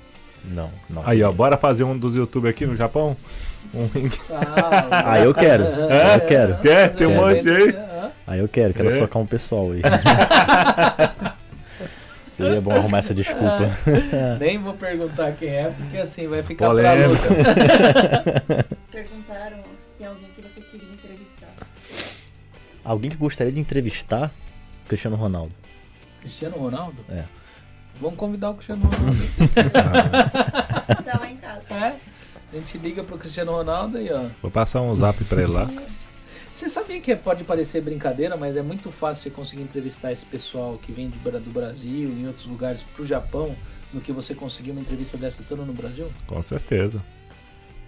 Não, 0.46 0.70
não. 0.90 1.02
Aí, 1.06 1.22
ó, 1.22 1.32
bora 1.32 1.56
fazer 1.56 1.84
um 1.84 1.96
dos 1.96 2.14
YouTube 2.14 2.46
aqui 2.48 2.66
no 2.66 2.76
Japão? 2.76 3.16
Um 3.72 3.86
ringue. 3.86 4.18
Ah, 4.30 5.12
Ah, 5.12 5.18
eu 5.20 5.32
quero. 5.32 5.64
Eu 6.14 6.20
quero. 6.26 6.58
Quer? 6.58 6.94
Tem 6.94 7.06
um 7.06 7.10
Quero. 7.10 7.22
monte 7.22 7.48
aí. 7.48 7.74
Aí 8.26 8.38
eu 8.40 8.48
quero, 8.48 8.72
quero 8.74 8.88
É? 8.88 8.98
socar 8.98 9.20
um 9.22 9.26
pessoal 9.26 9.70
aí. 9.72 9.82
Seria 12.30 12.60
bom 12.60 12.72
arrumar 12.72 12.98
essa 12.98 13.14
desculpa. 13.14 13.70
Nem 14.40 14.58
vou 14.58 14.74
perguntar 14.74 15.32
quem 15.32 15.50
é, 15.50 15.70
porque 15.70 15.98
assim 15.98 16.26
vai 16.26 16.42
ficar 16.42 16.66
Polêmica. 16.66 17.20
pra 17.20 17.28
luta. 17.28 18.66
Perguntaram 18.90 19.58
se 19.78 19.94
tem 19.96 20.06
alguém 20.08 20.28
que 20.34 20.42
você 20.42 20.60
queria 20.60 20.88
entrevistar. 20.92 21.48
Alguém 22.84 23.10
que 23.10 23.16
gostaria 23.16 23.52
de 23.52 23.60
entrevistar 23.60 24.32
Cristiano 24.88 25.16
Ronaldo. 25.16 25.52
Cristiano 26.20 26.56
Ronaldo? 26.56 26.96
É. 27.08 27.22
Vamos 28.00 28.18
convidar 28.18 28.50
o 28.50 28.54
Cristiano 28.54 28.82
Ronaldo. 28.84 29.18
Tá 31.04 31.18
lá 31.20 31.30
em 31.30 31.36
casa. 31.36 31.62
é? 31.74 31.96
A 32.52 32.56
gente 32.56 32.78
liga 32.78 33.04
pro 33.04 33.16
Cristiano 33.16 33.52
Ronaldo 33.52 33.96
aí, 33.98 34.10
ó. 34.12 34.24
Vou 34.42 34.50
passar 34.50 34.80
um 34.80 34.96
zap 34.96 35.22
pra 35.24 35.42
ele 35.42 35.52
lá. 35.52 35.70
Você 36.54 36.68
sabia 36.68 37.00
que 37.00 37.14
pode 37.16 37.42
parecer 37.42 37.80
brincadeira, 37.80 38.36
mas 38.36 38.56
é 38.56 38.62
muito 38.62 38.90
fácil 38.92 39.24
você 39.24 39.30
conseguir 39.30 39.62
entrevistar 39.62 40.12
esse 40.12 40.24
pessoal 40.24 40.78
que 40.78 40.92
vem 40.92 41.08
do, 41.10 41.16
Bra- 41.18 41.40
do 41.40 41.50
Brasil 41.50 42.08
e 42.10 42.22
em 42.22 42.26
outros 42.28 42.46
lugares 42.46 42.84
pro 42.84 43.04
Japão 43.04 43.56
do 43.92 44.00
que 44.00 44.12
você 44.12 44.34
conseguir 44.36 44.70
uma 44.70 44.80
entrevista 44.80 45.16
dessa 45.16 45.42
estando 45.42 45.66
no 45.66 45.72
Brasil? 45.72 46.06
Com 46.28 46.40
certeza. 46.42 47.02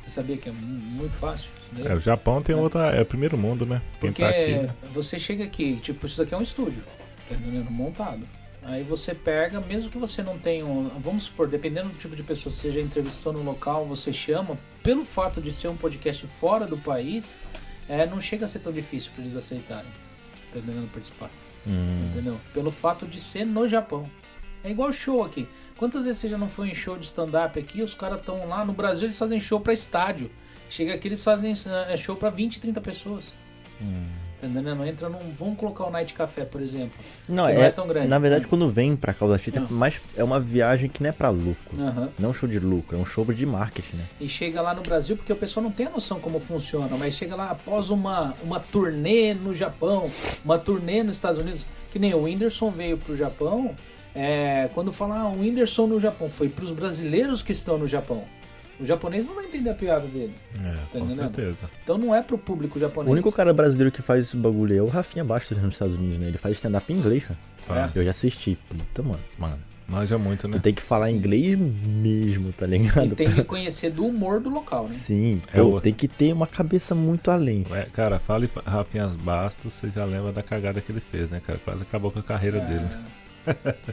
Você 0.01 0.11
sabia 0.11 0.37
que 0.37 0.49
é 0.49 0.53
mu- 0.53 0.59
muito 0.61 1.17
fácil? 1.17 1.49
É, 1.85 1.95
o 1.95 2.01
Japão 2.01 2.43
tem 2.43 2.57
outra. 2.57 2.91
É 2.91 3.03
o 3.03 3.07
primeiro 3.07 3.39
mundo, 3.39 3.65
né? 3.65 3.81
Quem 4.01 4.11
Porque 4.13 4.23
tá 4.23 4.29
aqui. 4.31 4.89
você 4.93 5.17
chega 5.19 5.45
aqui, 5.45 5.77
tipo, 5.77 6.05
isso 6.07 6.19
daqui 6.19 6.35
é 6.35 6.37
um 6.37 6.43
estúdio, 6.43 6.83
tá 7.29 7.37
entendendo? 7.37 7.71
Montado. 7.71 8.27
Aí 8.65 8.83
você 8.83 9.15
pega, 9.15 9.61
mesmo 9.61 9.91
que 9.91 9.99
você 9.99 10.25
não 10.25 10.39
tenha 10.39 10.67
um. 10.67 10.89
Vamos 10.99 11.25
supor, 11.25 11.47
dependendo 11.49 11.91
do 11.91 11.95
tipo 11.95 12.17
de 12.17 12.23
pessoa 12.25 12.53
que 12.53 12.59
você 12.59 12.73
já 12.73 12.81
entrevistou 12.81 13.33
no 13.33 13.43
local, 13.45 13.87
você 13.87 14.13
chama, 14.13 14.59
pelo 14.83 15.05
fato 15.05 15.41
de 15.41 15.53
ser 15.53 15.69
um 15.69 15.77
podcast 15.77 16.27
fora 16.27 16.67
do 16.67 16.77
país, 16.77 17.39
é, 17.89 18.07
não 18.07 18.21
chega 18.21 18.45
a 18.45 18.49
ser 18.49 18.61
tão 18.61 18.73
difícil 18.73 19.11
para 19.13 19.23
eles 19.23 19.37
aceitarem. 19.37 19.91
Tá 20.53 20.59
entendendo? 20.59 20.91
Participar. 20.93 21.31
Hum. 21.67 22.09
Entendeu? 22.11 22.41
Pelo 22.53 22.71
fato 22.71 23.07
de 23.07 23.21
ser 23.21 23.45
no 23.45 23.69
Japão. 23.69 24.09
É 24.65 24.71
igual 24.71 24.93
show 24.93 25.23
aqui. 25.23 25.49
Quantas 25.77 26.03
vezes 26.03 26.19
você 26.19 26.29
já 26.29 26.39
não 26.39 26.49
foi 26.49 26.71
em 26.71 26.75
show 26.75 26.97
de 26.97 27.05
stand-up 27.05 27.59
aqui? 27.59 27.83
Os 27.83 27.95
caras 27.95 28.21
estão 28.21 28.49
lá. 28.49 28.65
No 28.65 28.73
Brasil 28.73 29.07
eles 29.07 29.19
fazem 29.19 29.39
show 29.39 29.61
pra 29.61 29.73
estádio. 29.73 30.31
Chega 30.69 30.95
aqui 30.95 31.09
eles 31.09 31.23
fazem 31.23 31.55
é, 31.89 31.97
show 31.97 32.17
pra 32.17 32.31
20, 32.31 32.61
30 32.61 32.81
pessoas. 32.81 33.35
Hum. 33.81 34.03
Tá 34.41 34.47
entendendo? 34.47 34.85
Entra 34.85 35.09
num. 35.09 35.33
Vamos 35.39 35.59
colocar 35.59 35.87
o 35.87 35.91
Night 35.91 36.13
Café, 36.13 36.45
por 36.45 36.61
exemplo. 36.61 36.99
Não, 37.27 37.49
é, 37.49 37.55
não 37.55 37.63
é 37.63 37.71
tão 37.71 37.87
grande. 37.87 38.09
Na 38.09 38.19
verdade, 38.19 38.47
quando 38.47 38.69
vem 38.69 38.95
pra 38.95 39.15
Causa 39.15 39.39
Chita, 39.39 39.59
é 39.59 39.63
Não. 39.63 39.71
mais 39.71 40.01
é 40.15 40.23
uma 40.23 40.39
viagem 40.39 40.91
que 40.91 41.03
não 41.03 41.09
é 41.09 41.13
pra 41.13 41.31
lucro. 41.31 41.81
Aham. 41.81 42.11
Não 42.19 42.29
é 42.29 42.31
um 42.31 42.35
show 42.35 42.49
de 42.49 42.59
lucro, 42.59 42.99
é 42.99 43.01
um 43.01 43.05
show 43.05 43.25
de 43.25 43.47
marketing, 43.47 43.97
né? 43.97 44.05
E 44.21 44.29
chega 44.29 44.61
lá 44.61 44.75
no 44.75 44.83
Brasil, 44.83 45.17
porque 45.17 45.33
o 45.33 45.37
pessoal 45.37 45.65
não 45.65 45.71
tem 45.71 45.87
a 45.87 45.91
noção 45.91 46.21
como 46.21 46.39
funciona, 46.39 46.97
mas 46.99 47.15
chega 47.15 47.35
lá 47.35 47.51
após 47.51 47.89
uma, 47.91 48.35
uma 48.43 48.61
turnê 48.61 49.33
no 49.33 49.55
Japão, 49.55 50.11
uma 50.45 50.59
turnê 50.59 51.03
nos 51.03 51.17
Estados 51.17 51.39
Unidos, 51.39 51.65
que 51.91 51.99
nem 51.99 52.13
o 52.13 52.25
Whindersson 52.25 52.71
veio 52.71 52.99
pro 52.99 53.17
Japão. 53.17 53.75
É, 54.15 54.71
quando 54.75 54.93
fala 54.93 55.19
ah, 55.19 55.29
o 55.29 55.41
Whindersson 55.41 55.87
no 55.87 56.01
Japão, 56.01 56.29
foi 56.29 56.49
pros 56.49 56.71
brasileiros 56.71 57.43
que 57.43 57.53
estão 57.53 57.79
no 57.79 57.87
Japão. 57.87 58.25
O 58.79 58.85
japonês 58.85 59.25
não 59.27 59.35
vai 59.35 59.47
entender 59.47 59.71
a 59.71 59.75
piada 59.75 60.07
dele. 60.07 60.35
É, 60.59 60.73
Tá 60.73 60.79
com 60.93 60.99
entendendo? 61.07 61.17
certeza. 61.35 61.71
Então 61.83 61.97
não 61.97 62.15
é 62.15 62.23
pro 62.23 62.37
público 62.37 62.79
japonês. 62.79 63.09
O 63.09 63.13
único 63.13 63.33
cara 63.33 63.53
brasileiro 63.55 63.91
que 63.91 64.03
faz 64.03 64.27
esse 64.27 64.37
bagulho 64.37 64.77
é 64.77 64.83
o 64.83 64.87
Rafinha 64.89 65.25
Bastos 65.25 65.57
nos 65.59 65.75
Estados 65.75 65.97
Unidos, 65.97 66.19
né? 66.19 66.27
Ele 66.29 66.39
faz 66.39 66.57
stand-up 66.57 66.93
em 66.93 66.97
inglês, 66.97 67.25
cara. 67.25 67.39
Faz. 67.63 67.97
Eu 67.97 68.05
já 68.05 68.11
assisti. 68.11 68.59
Puta, 68.69 69.03
mano. 69.03 69.19
Mano, 69.39 69.59
manja 69.89 70.19
muito, 70.19 70.47
né? 70.47 70.53
Tu 70.55 70.61
tem 70.61 70.75
que 70.75 70.83
falar 70.83 71.11
inglês 71.11 71.59
mesmo, 71.59 72.53
tá 72.53 72.67
E 72.67 72.71
ligado? 72.71 73.15
tem 73.17 73.33
que 73.33 73.43
conhecer 73.45 73.91
do 73.91 74.05
humor 74.07 74.41
do 74.41 74.51
local, 74.51 74.83
né? 74.83 74.89
Sim, 74.89 75.41
É 75.53 75.57
pô, 75.61 75.77
o- 75.77 75.81
tem 75.81 75.95
que 75.95 76.07
ter 76.07 76.33
uma 76.35 76.47
cabeça 76.47 76.95
muito 76.95 77.31
além. 77.31 77.65
É, 77.73 77.83
cara, 77.85 78.19
fale 78.19 78.49
Rafinha 78.67 79.07
Bastos, 79.07 79.73
você 79.73 79.89
já 79.89 80.05
lembra 80.05 80.33
da 80.33 80.43
cagada 80.43 80.81
que 80.83 80.93
ele 80.93 81.01
fez, 81.01 81.31
né, 81.31 81.41
cara? 81.45 81.59
Quase 81.65 81.83
acabou 81.83 82.11
com 82.11 82.19
a 82.19 82.23
carreira 82.23 82.61
dele. 82.61 82.85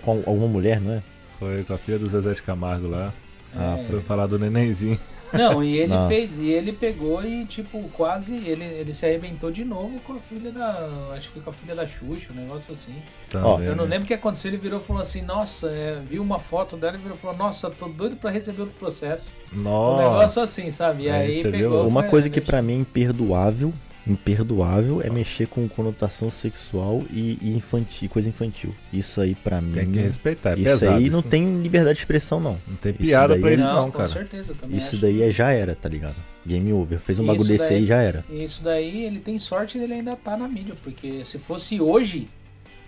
Com 0.01 0.23
alguma 0.25 0.47
mulher, 0.47 0.81
não 0.81 0.93
é? 0.93 1.03
Foi 1.39 1.63
com 1.63 1.73
a 1.73 1.77
filha 1.77 1.97
do 1.99 2.07
Zezé 2.07 2.33
de 2.33 2.41
Camargo 2.41 2.87
lá. 2.87 3.13
Ah, 3.56 3.77
É. 3.80 3.83
Foi 3.85 4.01
falar 4.01 4.27
do 4.27 4.38
nenenzinho. 4.40 4.99
Não, 5.32 5.64
e 5.64 5.80
ele 5.80 5.88
Nossa. 5.95 6.09
fez, 6.09 6.38
e 6.38 6.51
ele 6.51 6.72
pegou 6.72 7.25
e, 7.25 7.43
tipo, 7.45 7.82
quase, 7.93 8.35
ele, 8.35 8.64
ele 8.64 8.93
se 8.93 9.03
arrebentou 9.03 9.49
de 9.49 9.65
novo 9.65 9.99
com 10.01 10.14
a 10.14 10.19
filha 10.19 10.51
da, 10.51 11.09
acho 11.17 11.30
que 11.30 11.33
foi 11.33 11.41
com 11.41 11.49
a 11.49 11.53
filha 11.53 11.73
da 11.73 11.88
Xuxa, 11.88 12.27
um 12.32 12.35
negócio 12.35 12.72
assim. 12.72 12.93
Tá 13.32 13.43
Ó, 13.43 13.57
vendo, 13.57 13.69
Eu 13.69 13.75
não 13.75 13.83
né? 13.85 13.90
lembro 13.91 14.03
o 14.03 14.07
que 14.07 14.14
aconteceu, 14.14 14.51
ele 14.51 14.57
virou 14.57 14.80
e 14.80 14.83
falou 14.83 15.01
assim, 15.01 15.23
nossa, 15.23 15.69
é, 15.72 15.99
viu 16.07 16.22
uma 16.22 16.38
foto 16.38 16.77
dela 16.77 16.98
e 16.98 16.99
virou 16.99 17.17
e 17.17 17.19
falou, 17.19 17.35
nossa, 17.35 17.67
tô 17.72 17.88
doido 17.88 18.15
pra 18.15 18.30
receber 18.30 18.61
outro 18.61 18.75
processo. 18.75 19.23
Nossa. 19.51 20.03
Um 20.06 20.07
negócio 20.11 20.41
assim, 20.43 20.69
sabe? 20.69 21.06
E 21.06 21.07
É, 21.07 21.14
aí 21.14 21.41
pegou... 21.41 21.57
viu? 21.82 21.88
Uma 21.88 22.01
foi, 22.01 22.09
coisa 22.11 22.30
que 22.30 22.40
pra 22.40 22.61
mim 22.61 22.73
é 22.73 22.77
imperdoável, 22.77 23.73
imperdoável, 24.06 25.01
é 25.01 25.09
mexer 25.09 25.48
com 25.48 25.67
conotação 25.67 26.30
sexual 26.30 27.03
e, 27.11 27.38
e 27.41 27.49
infantil, 27.56 28.09
coisa 28.09 28.27
infantil. 28.30 28.73
Isso 28.91 29.19
aí 29.22 29.33
pra 29.35 29.61
mim. 29.61 29.73
Tem 29.73 29.91
que 29.91 29.99
respeitar, 29.99 30.51
é 30.51 30.53
isso 30.56 30.64
pesado. 30.64 30.98
aí 30.98 31.09
não 31.09 31.19
isso. 31.19 31.27
tem 31.27 31.61
liberdade 31.61 31.95
de 31.95 32.01
expressão, 32.01 32.40
não. 32.40 32.57
Não 32.67 32.75
tem 32.75 32.93
piada 32.93 33.38
pra 33.38 33.51
é- 33.51 33.56
isso 33.56 33.65
Não, 33.65 33.73
não, 33.75 33.91
com 33.91 33.98
cara. 33.98 34.09
certeza, 34.09 34.51
eu 34.51 34.56
também 34.56 34.77
Isso 34.77 34.88
acho 34.90 34.98
daí 34.98 35.22
é 35.22 35.32
já 35.32 35.51
era, 35.51 35.75
tá 35.75 35.88
ligado? 35.88 36.15
Game 36.45 36.73
over. 36.73 36.99
Fez 36.99 37.19
um 37.19 37.23
Isso 37.23 37.32
bagulho 37.32 37.48
desse 37.49 37.73
aí 37.73 37.85
já 37.85 38.01
era. 38.01 38.25
Isso 38.30 38.61
daí, 38.64 39.06
ele 39.06 39.19
tem 39.19 39.40
sorte 39.40 39.80
dele 39.80 39.93
ainda 39.93 40.15
tá 40.15 40.35
na 40.35 40.48
mídia, 40.48 40.73
porque 40.83 41.23
se 41.23 41.40
fosse 41.40 41.80
hoje, 41.80 42.27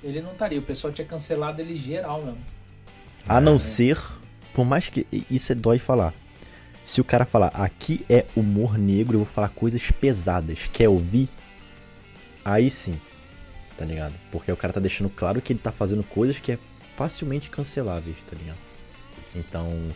ele 0.03 0.21
não 0.21 0.33
estaria. 0.33 0.59
O 0.59 0.63
pessoal 0.63 0.91
tinha 0.91 1.07
cancelado 1.07 1.61
ele 1.61 1.77
geral 1.77 2.21
mesmo. 2.23 2.39
A 3.27 3.37
É. 3.37 3.41
não 3.41 3.57
ser, 3.57 3.97
por 4.53 4.65
mais 4.65 4.89
que 4.89 5.07
isso 5.31 5.51
é 5.51 5.55
dói 5.55 5.79
falar. 5.79 6.13
Se 6.85 7.01
o 7.01 7.03
cara 7.03 7.25
falar, 7.25 7.47
aqui 7.47 8.05
é 8.07 8.25
humor 8.35 8.77
negro, 8.77 9.15
eu 9.15 9.23
vou 9.23 9.33
falar 9.33 9.49
coisas 9.49 9.89
pesadas. 9.91 10.69
Quer 10.71 10.87
ouvir? 10.87 11.27
Aí 12.43 12.69
sim. 12.69 13.01
Tá 13.75 13.83
ligado? 13.83 14.13
Porque 14.31 14.51
o 14.51 14.55
cara 14.55 14.71
tá 14.71 14.79
deixando 14.79 15.09
claro 15.09 15.41
que 15.41 15.51
ele 15.51 15.59
tá 15.59 15.71
fazendo 15.71 16.03
coisas 16.03 16.37
que 16.39 16.51
é 16.51 16.59
facilmente 16.95 17.49
canceláveis, 17.49 18.17
tá 18.29 18.35
ligado? 18.37 18.59
Então, 19.35 19.91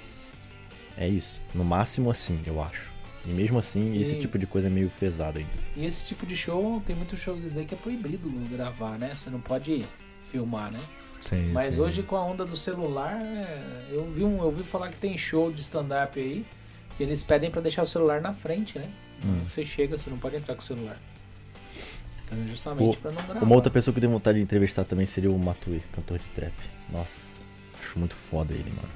é 0.97 1.07
isso. 1.07 1.41
No 1.53 1.63
máximo 1.63 2.09
assim, 2.09 2.41
eu 2.45 2.61
acho. 2.61 2.91
E 3.25 3.29
mesmo 3.29 3.59
assim, 3.59 4.01
esse 4.01 4.15
E- 4.15 4.19
tipo 4.19 4.37
de 4.39 4.47
coisa 4.47 4.67
é 4.67 4.69
meio 4.69 4.91
pesado 4.99 5.37
ainda. 5.37 5.51
E 5.77 5.85
esse 5.85 6.07
tipo 6.07 6.25
de 6.25 6.35
show, 6.35 6.81
tem 6.85 6.95
muitos 6.95 7.19
shows 7.19 7.39
daí 7.53 7.65
que 7.65 7.75
é 7.75 7.77
proibido 7.77 8.29
gravar, 8.49 8.97
né? 8.97 9.13
Você 9.13 9.29
não 9.29 9.39
pode 9.39 9.85
filmar, 10.21 10.71
né? 10.71 10.79
Sim, 11.21 11.51
Mas 11.51 11.75
sim. 11.75 11.81
hoje 11.81 12.01
com 12.01 12.15
a 12.15 12.23
onda 12.23 12.45
do 12.45 12.55
celular, 12.57 13.13
é, 13.21 13.85
eu 13.91 14.09
vi 14.11 14.23
um, 14.23 14.37
eu 14.39 14.45
ouvi 14.45 14.63
falar 14.63 14.89
que 14.89 14.97
tem 14.97 15.17
show 15.17 15.51
de 15.51 15.61
stand-up 15.61 16.19
aí 16.19 16.45
que 16.99 17.03
eles 17.03 17.23
pedem 17.23 17.49
pra 17.49 17.61
deixar 17.61 17.83
o 17.83 17.85
celular 17.85 18.19
na 18.19 18.33
frente, 18.33 18.77
né? 18.77 18.83
Hum. 19.23 19.39
Você 19.47 19.63
chega, 19.65 19.97
você 19.97 20.09
não 20.09 20.17
pode 20.17 20.35
entrar 20.35 20.53
com 20.53 20.61
o 20.61 20.65
celular. 20.65 20.97
Então 22.25 22.37
justamente 22.45 22.97
pra 22.97 23.09
não 23.11 23.23
gravar. 23.23 23.41
Uma 23.45 23.55
outra 23.55 23.71
pessoa 23.71 23.93
que 23.93 23.99
eu 23.99 24.01
tenho 24.01 24.11
vontade 24.11 24.37
de 24.37 24.43
entrevistar 24.43 24.83
também 24.83 25.05
seria 25.05 25.31
o 25.31 25.39
Matue, 25.39 25.81
cantor 25.93 26.19
de 26.19 26.25
trap. 26.35 26.51
Nossa, 26.91 27.41
acho 27.81 27.97
muito 27.97 28.15
foda 28.15 28.53
ele, 28.53 28.69
mano. 28.75 28.89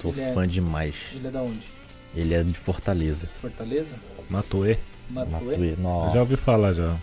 Tô 0.00 0.08
Ele 0.08 0.22
é- 0.22 0.32
fã 0.32 0.48
demais. 0.48 1.10
Ele 1.12 1.28
é 1.28 1.30
da 1.30 1.42
onde? 1.42 1.66
Ele 2.16 2.32
é 2.34 2.42
de 2.42 2.54
Fortaleza. 2.54 3.28
Fortaleza? 3.42 3.94
Matuê? 4.30 4.78
Matue, 5.10 5.70
Eu 5.72 5.76
nossa. 5.76 6.14
já 6.14 6.20
ouvi 6.20 6.36
falar 6.36 6.72
já. 6.72 6.96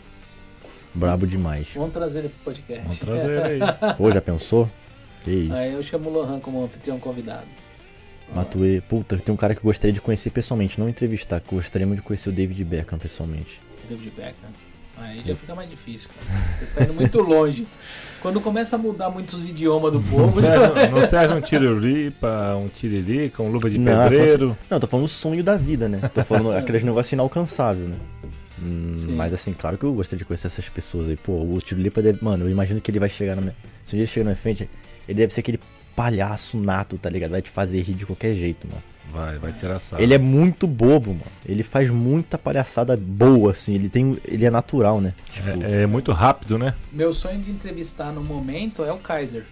Brabo 0.95 1.27
demais. 1.27 1.69
Vamos 1.75 1.93
trazer 1.93 2.19
ele 2.19 2.29
pro 2.29 2.45
podcast. 2.45 2.81
Vamos 2.81 2.97
trazer 2.97 3.45
ele 3.51 3.63
aí. 3.63 3.93
Pô, 3.95 4.11
já 4.11 4.21
pensou? 4.21 4.67
Que 5.23 5.29
isso. 5.31 5.53
Aí 5.53 5.73
eu 5.73 5.83
chamo 5.83 6.09
o 6.09 6.13
Lohan 6.13 6.39
como 6.39 6.63
anfitrião 6.63 6.99
convidado. 6.99 7.45
Matue, 8.33 8.81
puta, 8.81 9.17
tem 9.17 9.33
um 9.33 9.37
cara 9.37 9.53
que 9.53 9.59
eu 9.59 9.63
gostaria 9.63 9.93
de 9.93 10.01
conhecer 10.01 10.29
pessoalmente, 10.29 10.79
não 10.79 10.89
entrevistar, 10.89 11.39
que 11.39 11.53
eu 11.53 11.57
gostaria 11.57 11.87
muito 11.87 11.99
de 12.01 12.05
conhecer 12.05 12.29
o 12.29 12.31
David 12.31 12.63
Beckham 12.63 12.99
pessoalmente. 12.99 13.59
David 13.89 14.11
Beckham. 14.15 14.49
Aí 14.99 15.21
já 15.23 15.35
fica 15.35 15.53
mais 15.53 15.69
difícil, 15.69 16.09
cara. 16.09 16.39
Você 16.57 16.65
tá 16.65 16.83
indo 16.83 16.93
muito 16.95 17.21
longe. 17.21 17.67
Quando 18.19 18.41
começa 18.41 18.75
a 18.75 18.79
mudar 18.79 19.11
muitos 19.11 19.47
idiomas 19.47 19.91
do 19.91 19.99
Não 19.99 20.09
povo, 20.09 20.39
serve, 20.41 20.87
não 20.87 21.05
serve 21.05 21.33
um 21.35 21.41
tiriripa, 21.41 22.55
um 22.55 22.67
tiririca, 22.67 23.43
um 23.43 23.49
luva 23.49 23.69
de 23.69 23.77
Não, 23.77 24.09
pedreiro. 24.09 24.57
Não, 24.69 24.79
tô 24.79 24.87
falando 24.87 25.05
o 25.05 25.09
sonho 25.09 25.43
da 25.43 25.55
vida, 25.55 25.87
né? 25.87 25.99
Tô 26.13 26.23
falando 26.23 26.51
aqueles 26.51 26.83
negócios 26.83 27.13
inalcançáveis, 27.13 27.87
né? 27.87 27.95
Hum, 28.59 29.05
mas 29.09 29.35
assim, 29.35 29.53
claro 29.53 29.77
que 29.77 29.83
eu 29.83 29.93
gostaria 29.93 30.17
de 30.17 30.25
conhecer 30.25 30.47
essas 30.47 30.67
pessoas 30.67 31.09
aí. 31.09 31.15
Pô, 31.15 31.43
o 31.43 31.61
Tiro 31.61 31.79
Lipa 31.79 32.01
deve. 32.01 32.23
Mano, 32.23 32.45
eu 32.45 32.49
imagino 32.49 32.81
que 32.81 32.89
ele 32.89 32.99
vai 32.99 33.09
chegar 33.09 33.35
na 33.35 33.41
minha. 33.41 33.55
Se 33.83 33.93
um 33.93 33.97
dia 33.97 34.03
ele 34.03 34.07
chegar 34.07 34.23
na 34.23 34.31
minha 34.31 34.41
frente, 34.41 34.67
ele 35.07 35.15
deve 35.15 35.31
ser 35.31 35.41
aquele 35.41 35.59
palhaço 35.97 36.57
nato, 36.59 36.95
tá 36.97 37.09
ligado? 37.09 37.31
Vai 37.31 37.41
te 37.41 37.49
fazer 37.49 37.81
rir 37.81 37.95
de 37.95 38.05
qualquer 38.05 38.35
jeito, 38.35 38.67
mano. 38.67 38.83
Vai, 39.11 39.37
vai 39.39 39.51
tirar 39.53 39.79
sarro. 39.79 40.01
Ele 40.03 40.13
é 40.13 40.17
muito 40.17 40.67
bobo, 40.67 41.11
mano. 41.11 41.23
Ele 41.45 41.63
faz 41.63 41.89
muita 41.89 42.37
palhaçada 42.37 42.95
boa, 42.95 43.51
assim. 43.51 43.73
Ele 43.73 43.89
tem. 43.89 44.17
Ele 44.25 44.45
é 44.45 44.51
natural, 44.51 45.01
né? 45.01 45.13
Tipo, 45.31 45.49
É, 45.63 45.83
é 45.83 45.87
muito 45.87 46.11
rápido, 46.11 46.57
né? 46.57 46.75
Meu 46.91 47.11
sonho 47.13 47.39
de 47.41 47.49
entrevistar 47.49 48.11
no 48.11 48.21
momento 48.21 48.83
é 48.83 48.91
o 48.93 48.97
Kaiser. 48.97 49.43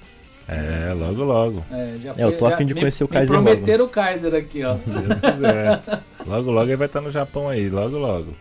É, 0.47 0.93
logo, 0.93 1.23
logo. 1.23 1.65
É, 1.71 1.95
já 1.99 2.11
É, 2.15 2.23
eu 2.23 2.37
tô 2.37 2.47
já 2.47 2.53
a 2.53 2.57
fim 2.57 2.65
de 2.67 2.73
me- 2.75 2.81
conhecer 2.81 3.03
o 3.03 3.07
me 3.07 3.13
Kaiser 3.13 3.33
logo. 3.35 3.45
prometeram 3.47 3.85
o 3.85 3.89
Kaiser 3.89 4.35
aqui, 4.35 4.63
ó. 4.63 4.77
Se 4.77 4.89
Deus 4.91 5.19
quiser. 5.19 5.81
logo, 6.27 6.51
logo 6.51 6.67
ele 6.69 6.75
vai 6.77 6.85
estar 6.85 7.01
no 7.01 7.09
Japão 7.09 7.49
aí, 7.49 7.67
logo, 7.69 7.97
logo. 7.97 8.33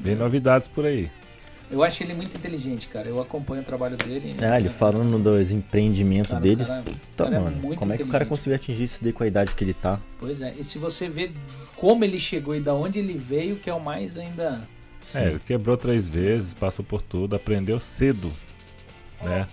Vem 0.00 0.14
novidades 0.14 0.68
por 0.68 0.84
aí. 0.86 1.10
Eu 1.70 1.82
acho 1.82 2.02
ele 2.02 2.14
muito 2.14 2.34
inteligente, 2.36 2.88
cara. 2.88 3.08
Eu 3.08 3.20
acompanho 3.20 3.60
o 3.60 3.64
trabalho 3.64 3.96
dele. 3.96 4.36
Ah, 4.40 4.58
ele 4.58 4.70
falando 4.70 5.18
dos 5.22 5.50
empreendimentos 5.50 6.30
Cara, 6.30 6.40
dele. 6.42 6.64
cara- 6.64 6.82
Tá, 7.14 7.24
cara 7.24 7.36
é 7.36 7.40
mano. 7.40 7.56
muito 7.56 7.78
como 7.78 7.92
é 7.92 7.96
que 7.96 8.02
o 8.02 8.08
cara 8.08 8.24
conseguiu 8.24 8.54
atingir 8.54 8.84
isso 8.84 9.02
daí 9.04 9.12
com 9.12 9.22
a 9.22 9.26
idade 9.26 9.54
que 9.54 9.62
ele 9.64 9.74
tá? 9.74 10.00
Pois 10.18 10.40
é, 10.40 10.54
e 10.58 10.64
se 10.64 10.78
você 10.78 11.08
vê 11.08 11.30
como 11.76 12.04
ele 12.04 12.18
chegou 12.18 12.54
e 12.56 12.60
da 12.60 12.72
onde 12.74 12.98
ele 12.98 13.14
veio, 13.18 13.56
que 13.56 13.68
é 13.68 13.74
o 13.74 13.80
mais 13.80 14.16
ainda. 14.16 14.62
Sim. 15.02 15.18
É, 15.18 15.26
ele 15.30 15.38
quebrou 15.40 15.76
três 15.76 16.08
vezes, 16.08 16.54
passou 16.54 16.84
por 16.84 17.02
tudo, 17.02 17.36
aprendeu 17.36 17.78
cedo, 17.78 18.32
né? 19.22 19.46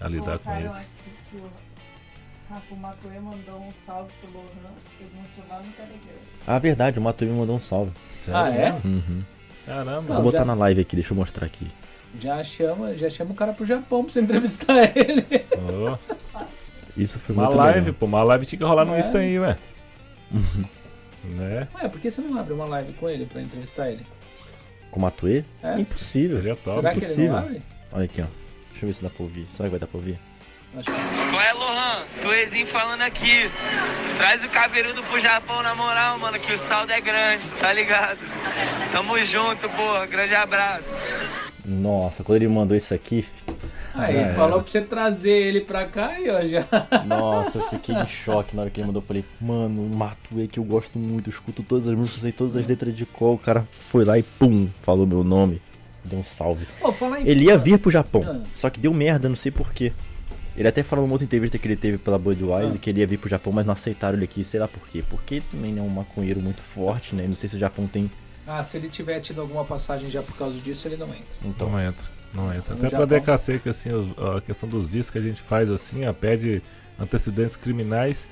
A 0.00 0.08
lidar 0.08 0.38
com 0.38 0.50
isso. 0.58 0.68
aqui 0.68 0.86
que 1.30 1.36
o 1.36 1.50
Rafa 2.50 2.74
Matoê 2.74 3.18
mandou 3.20 3.60
um 3.60 3.72
salve 3.72 4.10
pro 4.20 4.30
Lohan, 4.32 4.74
emocionado 5.00 5.66
no 5.66 5.72
Telegram. 5.72 6.16
Ah, 6.46 6.58
verdade, 6.58 6.98
o 6.98 7.02
Matuí 7.02 7.28
me 7.28 7.38
mandou 7.38 7.56
um 7.56 7.60
salve. 7.60 7.92
Ah, 8.32 8.50
é? 8.50 8.72
Uhum. 8.84 9.22
Caramba. 9.66 10.00
Não, 10.00 10.14
Vou 10.14 10.22
botar 10.22 10.38
já- 10.38 10.44
na 10.44 10.54
live 10.54 10.80
aqui, 10.80 10.96
deixa 10.96 11.12
eu 11.12 11.16
mostrar 11.16 11.44
aqui. 11.46 11.66
Já 12.20 12.42
chama, 12.42 12.96
já 12.96 13.10
chama 13.10 13.32
o 13.32 13.34
cara 13.34 13.52
pro 13.52 13.66
Japão 13.66 14.04
pra 14.04 14.12
você 14.12 14.20
entrevistar 14.20 14.74
ele. 14.96 15.26
Ô, 15.58 15.98
Isso 16.96 17.18
foi 17.18 17.34
uma 17.34 17.44
muito 17.46 17.56
live, 17.58 17.78
legal. 17.80 17.94
pô, 17.94 18.06
uma 18.06 18.22
live 18.22 18.46
tinha 18.46 18.58
que 18.58 18.64
rolar 18.64 18.84
no 18.86 18.94
É. 18.94 19.00
Insta 19.00 19.18
aí, 19.18 19.38
ué. 19.38 19.58
né? 21.34 21.68
Ué, 21.74 21.88
por 21.88 22.00
que 22.00 22.10
você 22.10 22.20
não 22.20 22.38
abre 22.38 22.52
uma 22.54 22.64
live 22.66 22.92
com 22.94 23.08
ele 23.08 23.26
pra 23.26 23.42
entrevistar 23.42 23.90
ele? 23.90 24.06
Com 24.90 24.98
o 25.00 25.02
Matuê? 25.02 25.44
É? 25.62 25.78
Impossível. 25.78 26.36
Seria 26.38 26.56
top. 26.56 26.76
Será 26.76 26.90
que 26.90 26.96
ele 26.98 27.04
impossível. 27.04 27.32
não 27.32 27.38
abre? 27.38 27.62
Olha 27.92 28.04
aqui, 28.04 28.22
ó. 28.22 28.26
Deixa 28.70 28.84
eu 28.84 28.88
ver 28.88 28.92
se 28.94 29.02
dá 29.02 29.10
pra 29.10 29.22
ouvir. 29.24 29.46
Será 29.52 29.68
que 29.68 29.70
vai 29.72 29.80
dar 29.80 29.86
pra 29.86 29.98
ouvir? 29.98 30.18
Qual 30.84 31.40
é, 31.42 31.52
Lohan? 31.54 32.04
Tuezinho 32.20 32.66
falando 32.66 33.00
aqui. 33.02 33.50
Traz 34.16 34.44
o 34.44 34.48
caveirudo 34.48 35.02
pro 35.04 35.18
Japão 35.18 35.62
na 35.62 35.74
moral, 35.74 36.18
mano, 36.18 36.38
que 36.38 36.52
o 36.52 36.58
saldo 36.58 36.92
é 36.92 37.00
grande, 37.00 37.48
tá 37.60 37.72
ligado? 37.72 38.18
Tamo 38.92 39.18
junto, 39.24 39.68
porra. 39.70 40.04
Grande 40.06 40.34
abraço. 40.34 40.94
Nossa, 41.64 42.22
quando 42.22 42.36
ele 42.36 42.48
mandou 42.48 42.76
isso 42.76 42.94
aqui, 42.94 43.26
Aí, 43.94 44.14
É. 44.14 44.34
falou 44.34 44.60
pra 44.62 44.70
você 44.70 44.82
trazer 44.82 45.30
ele 45.30 45.62
pra 45.62 45.86
cá 45.86 46.20
e 46.20 46.28
ó, 46.28 46.46
já. 46.46 46.66
nossa, 47.06 47.56
eu 47.58 47.68
fiquei 47.70 47.94
em 47.94 48.06
choque 48.06 48.54
na 48.54 48.60
hora 48.62 48.70
que 48.70 48.78
ele 48.78 48.86
mandou. 48.86 49.00
Eu 49.00 49.06
falei, 49.06 49.24
mano, 49.40 49.86
o 49.86 49.96
Matuê 49.96 50.46
que 50.46 50.58
eu 50.58 50.64
gosto 50.64 50.98
muito, 50.98 51.30
eu 51.30 51.32
escuto 51.32 51.62
todas 51.62 51.88
as 51.88 51.94
músicas, 51.94 52.20
sei 52.20 52.30
todas 52.30 52.56
as 52.56 52.66
letras 52.66 52.94
de 52.94 53.06
cor. 53.06 53.34
O 53.34 53.38
cara 53.38 53.66
foi 53.88 54.04
lá 54.04 54.18
e 54.18 54.22
pum, 54.22 54.68
falou 54.82 55.06
meu 55.06 55.24
nome, 55.24 55.62
deu 56.04 56.18
um 56.18 56.24
salve. 56.24 56.66
Em 57.20 57.26
Ele 57.26 57.44
ia 57.44 57.56
vir 57.56 57.78
pro 57.78 57.90
Japão, 57.90 58.20
Ah. 58.22 58.46
só 58.52 58.68
que 58.68 58.78
deu 58.78 58.92
merda, 58.92 59.30
não 59.30 59.36
sei 59.36 59.50
porquê. 59.50 59.92
Ele 60.56 60.66
até 60.66 60.82
falou 60.82 61.04
numa 61.04 61.14
outra 61.14 61.24
entrevista 61.24 61.58
que 61.58 61.66
ele 61.68 61.76
teve 61.76 61.98
pela 61.98 62.18
Budweiser 62.18 62.76
Ah. 62.76 62.78
que 62.78 62.88
ele 62.90 63.00
ia 63.00 63.06
vir 63.06 63.18
pro 63.18 63.28
Japão, 63.28 63.52
mas 63.52 63.66
não 63.66 63.72
aceitaram 63.74 64.16
ele 64.16 64.24
aqui, 64.24 64.42
sei 64.42 64.58
lá 64.58 64.66
por 64.66 64.86
quê. 64.88 65.04
Porque 65.08 65.36
ele 65.36 65.44
também 65.50 65.76
é 65.78 65.82
um 65.82 65.88
maconheiro 65.88 66.40
muito 66.40 66.62
forte, 66.62 67.14
né? 67.14 67.26
Não 67.28 67.34
sei 67.34 67.48
se 67.48 67.56
o 67.56 67.58
Japão 67.58 67.86
tem. 67.86 68.10
Ah, 68.46 68.62
se 68.62 68.76
ele 68.76 68.88
tiver 68.88 69.20
tido 69.20 69.40
alguma 69.40 69.64
passagem 69.64 70.08
já 70.08 70.22
por 70.22 70.36
causa 70.36 70.56
disso, 70.58 70.86
ele 70.88 70.96
não 70.96 71.08
entra. 71.08 71.24
Então, 71.44 71.68
Não 71.70 71.80
entra, 71.80 72.06
não 72.32 72.54
entra. 72.54 72.74
No 72.74 72.86
Até 72.86 72.96
pra. 72.96 73.04
DKC, 73.04 73.58
que 73.58 73.68
assim, 73.68 73.90
a 74.36 74.40
questão 74.40 74.68
dos 74.68 74.86
vistos 74.86 75.10
que 75.10 75.18
a 75.18 75.22
gente 75.22 75.42
faz 75.42 75.70
assim, 75.70 76.06
ó, 76.06 76.12
pede 76.12 76.62
antecedentes 76.98 77.56
criminais, 77.56 78.26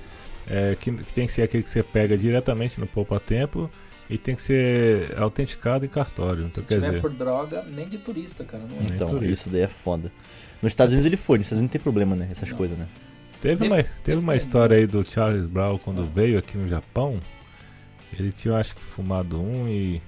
é, 0.46 0.76
que, 0.78 0.90
que 0.92 1.12
tem 1.12 1.26
que 1.26 1.32
ser 1.32 1.42
aquele 1.42 1.62
que 1.62 1.70
você 1.70 1.82
pega 1.82 2.16
diretamente 2.16 2.78
no 2.80 2.86
poupa 2.86 3.18
tempo 3.20 3.70
e 4.08 4.16
tem 4.18 4.34
que 4.36 4.42
ser 4.42 5.14
autenticado 5.18 5.84
em 5.84 5.88
cartório. 5.88 6.44
Então 6.46 6.62
se 6.62 6.68
quer 6.68 6.74
tiver 6.76 6.88
dizer, 6.88 7.00
por 7.00 7.10
droga, 7.10 7.62
nem 7.64 7.88
de 7.88 7.98
turista, 7.98 8.44
cara, 8.44 8.62
não 8.64 8.76
entra. 8.82 8.94
então 8.94 9.08
turista. 9.08 9.32
isso 9.32 9.50
daí 9.50 9.62
é 9.62 9.68
foda. 9.68 10.12
Nos 10.64 10.72
Estados 10.72 10.92
Unidos 10.92 11.06
ele 11.06 11.16
foi, 11.16 11.38
nos 11.38 11.46
Estados 11.46 11.60
Unidos 11.60 11.70
não 11.70 11.72
tem 11.72 11.80
problema, 11.80 12.16
né? 12.16 12.28
Essas 12.30 12.50
Não. 12.50 12.56
coisas, 12.56 12.76
né? 12.78 12.86
teve 13.40 13.66
uma, 13.66 13.82
teve 14.02 14.18
uma 14.18 14.34
história 14.36 14.76
aí 14.76 14.86
do 14.86 15.04
Charles 15.04 15.44
Brown 15.50 15.76
quando 15.78 16.02
Ah. 16.02 16.06
veio 16.12 16.38
aqui 16.38 16.56
no 16.56 16.66
Japão. 16.66 17.20
Ele 18.18 18.32
tinha, 18.32 18.56
acho 18.56 18.74
que, 18.74 18.80
fumado 18.82 19.38
um 19.40 19.68
e 19.68 20.00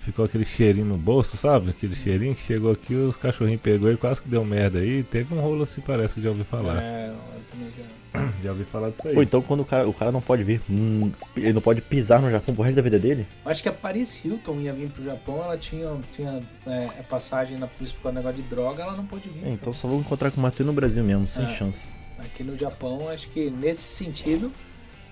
ficou 0.00 0.24
aquele 0.24 0.44
cheirinho 0.44 0.86
no 0.86 0.96
bolso, 0.96 1.36
sabe? 1.36 1.70
Aquele 1.70 1.94
cheirinho 1.94 2.34
que 2.34 2.40
chegou 2.42 2.72
aqui, 2.72 2.94
os 2.94 3.14
cachorrinhos 3.16 3.60
pegou 3.62 3.92
e 3.92 3.96
quase 3.96 4.20
que 4.20 4.28
deu 4.28 4.44
merda 4.44 4.78
aí. 4.80 5.02
Teve 5.04 5.32
um 5.34 5.40
rolo 5.40 5.62
assim, 5.62 5.80
parece 5.80 6.14
que 6.14 6.20
já 6.22 6.30
ouvi 6.30 6.42
falar. 6.42 6.82
É, 6.82 7.10
eu 7.10 7.42
também 7.48 7.68
já. 7.76 7.84
Já 8.42 8.50
ouvi 8.50 8.64
falar 8.64 8.90
disso 8.90 9.06
aí. 9.06 9.14
Pô, 9.14 9.22
então 9.22 9.40
quando 9.42 9.60
o 9.60 9.64
cara, 9.64 9.88
o 9.88 9.92
cara 9.92 10.10
não 10.10 10.20
pode 10.20 10.42
vir, 10.42 10.60
hum, 10.68 11.12
ele 11.36 11.52
não 11.52 11.60
pode 11.60 11.80
pisar 11.80 12.20
no 12.20 12.30
Japão 12.30 12.54
pro 12.54 12.64
resto 12.64 12.76
da 12.76 12.82
vida 12.82 12.98
dele? 12.98 13.26
Eu 13.44 13.50
Acho 13.50 13.62
que 13.62 13.68
a 13.68 13.72
Paris 13.72 14.24
Hilton 14.24 14.60
ia 14.60 14.72
vir 14.72 14.90
pro 14.90 15.02
Japão, 15.04 15.42
ela 15.42 15.56
tinha, 15.56 15.96
tinha 16.14 16.40
é, 16.66 16.86
passagem 17.08 17.56
na 17.58 17.66
polícia 17.66 17.96
por 17.96 18.02
causa 18.04 18.14
do 18.20 18.24
negócio 18.24 18.42
de 18.42 18.48
droga, 18.48 18.82
ela 18.82 18.96
não 18.96 19.06
pôde 19.06 19.28
vir. 19.28 19.46
É, 19.46 19.50
então 19.50 19.72
só 19.72 19.86
vou 19.86 20.00
encontrar 20.00 20.30
com 20.30 20.38
o 20.38 20.42
Matuê 20.42 20.64
no 20.66 20.72
Brasil 20.72 21.04
mesmo, 21.04 21.26
sem 21.26 21.44
É. 21.44 21.48
chance. 21.48 21.92
Aqui 22.18 22.42
no 22.44 22.58
Japão, 22.58 23.08
acho 23.08 23.28
que 23.30 23.48
nesse 23.48 23.82
sentido, 23.82 24.52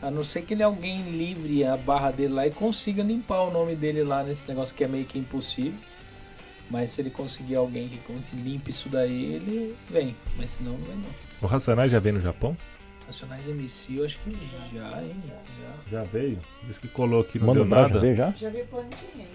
a 0.02 0.10
não 0.10 0.22
ser 0.22 0.42
que 0.42 0.52
ele 0.54 0.62
alguém 0.62 1.02
livre 1.10 1.64
a 1.64 1.76
barra 1.76 2.10
dele 2.10 2.34
lá 2.34 2.46
e 2.46 2.50
consiga 2.50 3.02
limpar 3.02 3.42
o 3.42 3.50
nome 3.50 3.74
dele 3.74 4.02
lá 4.04 4.22
nesse 4.22 4.46
negócio 4.48 4.74
que 4.74 4.84
é 4.84 4.88
meio 4.88 5.04
que 5.06 5.18
impossível. 5.18 5.78
Mas 6.70 6.90
se 6.90 7.00
ele 7.00 7.08
conseguir 7.08 7.56
alguém 7.56 7.88
que 7.88 8.36
limpe 8.36 8.70
isso 8.70 8.90
daí, 8.90 9.34
ele 9.36 9.74
vem. 9.88 10.14
Mas 10.36 10.50
senão 10.50 10.72
não 10.72 10.86
vem 10.86 10.96
não. 10.96 11.08
O 11.40 11.46
Racionais 11.46 11.90
já 11.90 11.98
veio 11.98 12.16
no 12.16 12.20
Japão? 12.20 12.54
Nacionais 13.08 13.46
MC, 13.48 13.98
eu 13.98 14.04
acho 14.04 14.18
que 14.18 14.30
já, 14.72 15.02
hein? 15.02 15.16
Já. 15.90 15.98
Já 15.98 16.04
veio. 16.04 16.38
Diz 16.64 16.76
que 16.78 16.86
colou 16.88 17.22
aqui, 17.22 17.38
não 17.38 17.46
Mano 17.48 17.60
deu 17.60 17.68
Brown 17.70 17.82
já 17.84 17.88
nada. 17.88 18.00
veio 18.00 18.14
já? 18.14 18.30
Já 18.36 18.50
plantinha. 18.50 19.26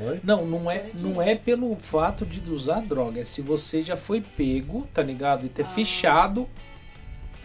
Oi? 0.00 0.20
Não, 0.24 0.46
não 0.46 0.70
é, 0.70 0.90
não 0.94 1.20
é 1.22 1.34
pelo 1.34 1.76
fato 1.76 2.24
de 2.24 2.40
usar 2.50 2.80
droga, 2.80 3.20
é 3.20 3.24
se 3.24 3.42
você 3.42 3.82
já 3.82 3.96
foi 3.98 4.22
pego, 4.22 4.86
tá 4.94 5.02
ligado? 5.02 5.44
E 5.44 5.48
ter 5.50 5.62
Ah. 5.62 5.68
fichado 5.68 6.48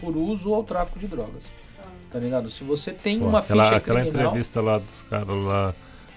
por 0.00 0.16
uso 0.16 0.50
ou 0.50 0.64
tráfico 0.64 0.98
de 0.98 1.06
drogas. 1.06 1.50
Tá 2.10 2.18
ligado? 2.18 2.48
Se 2.50 2.64
você 2.64 2.90
tem 2.92 3.18
Pô, 3.18 3.26
uma 3.26 3.38
aquela, 3.40 3.64
ficha 3.64 3.76
aquela 3.76 4.00
criminal. 4.00 4.26
entrevista 4.28 4.60
lá 4.60 4.78
dos 4.78 5.02
caras 5.02 5.36
lá 5.44 5.74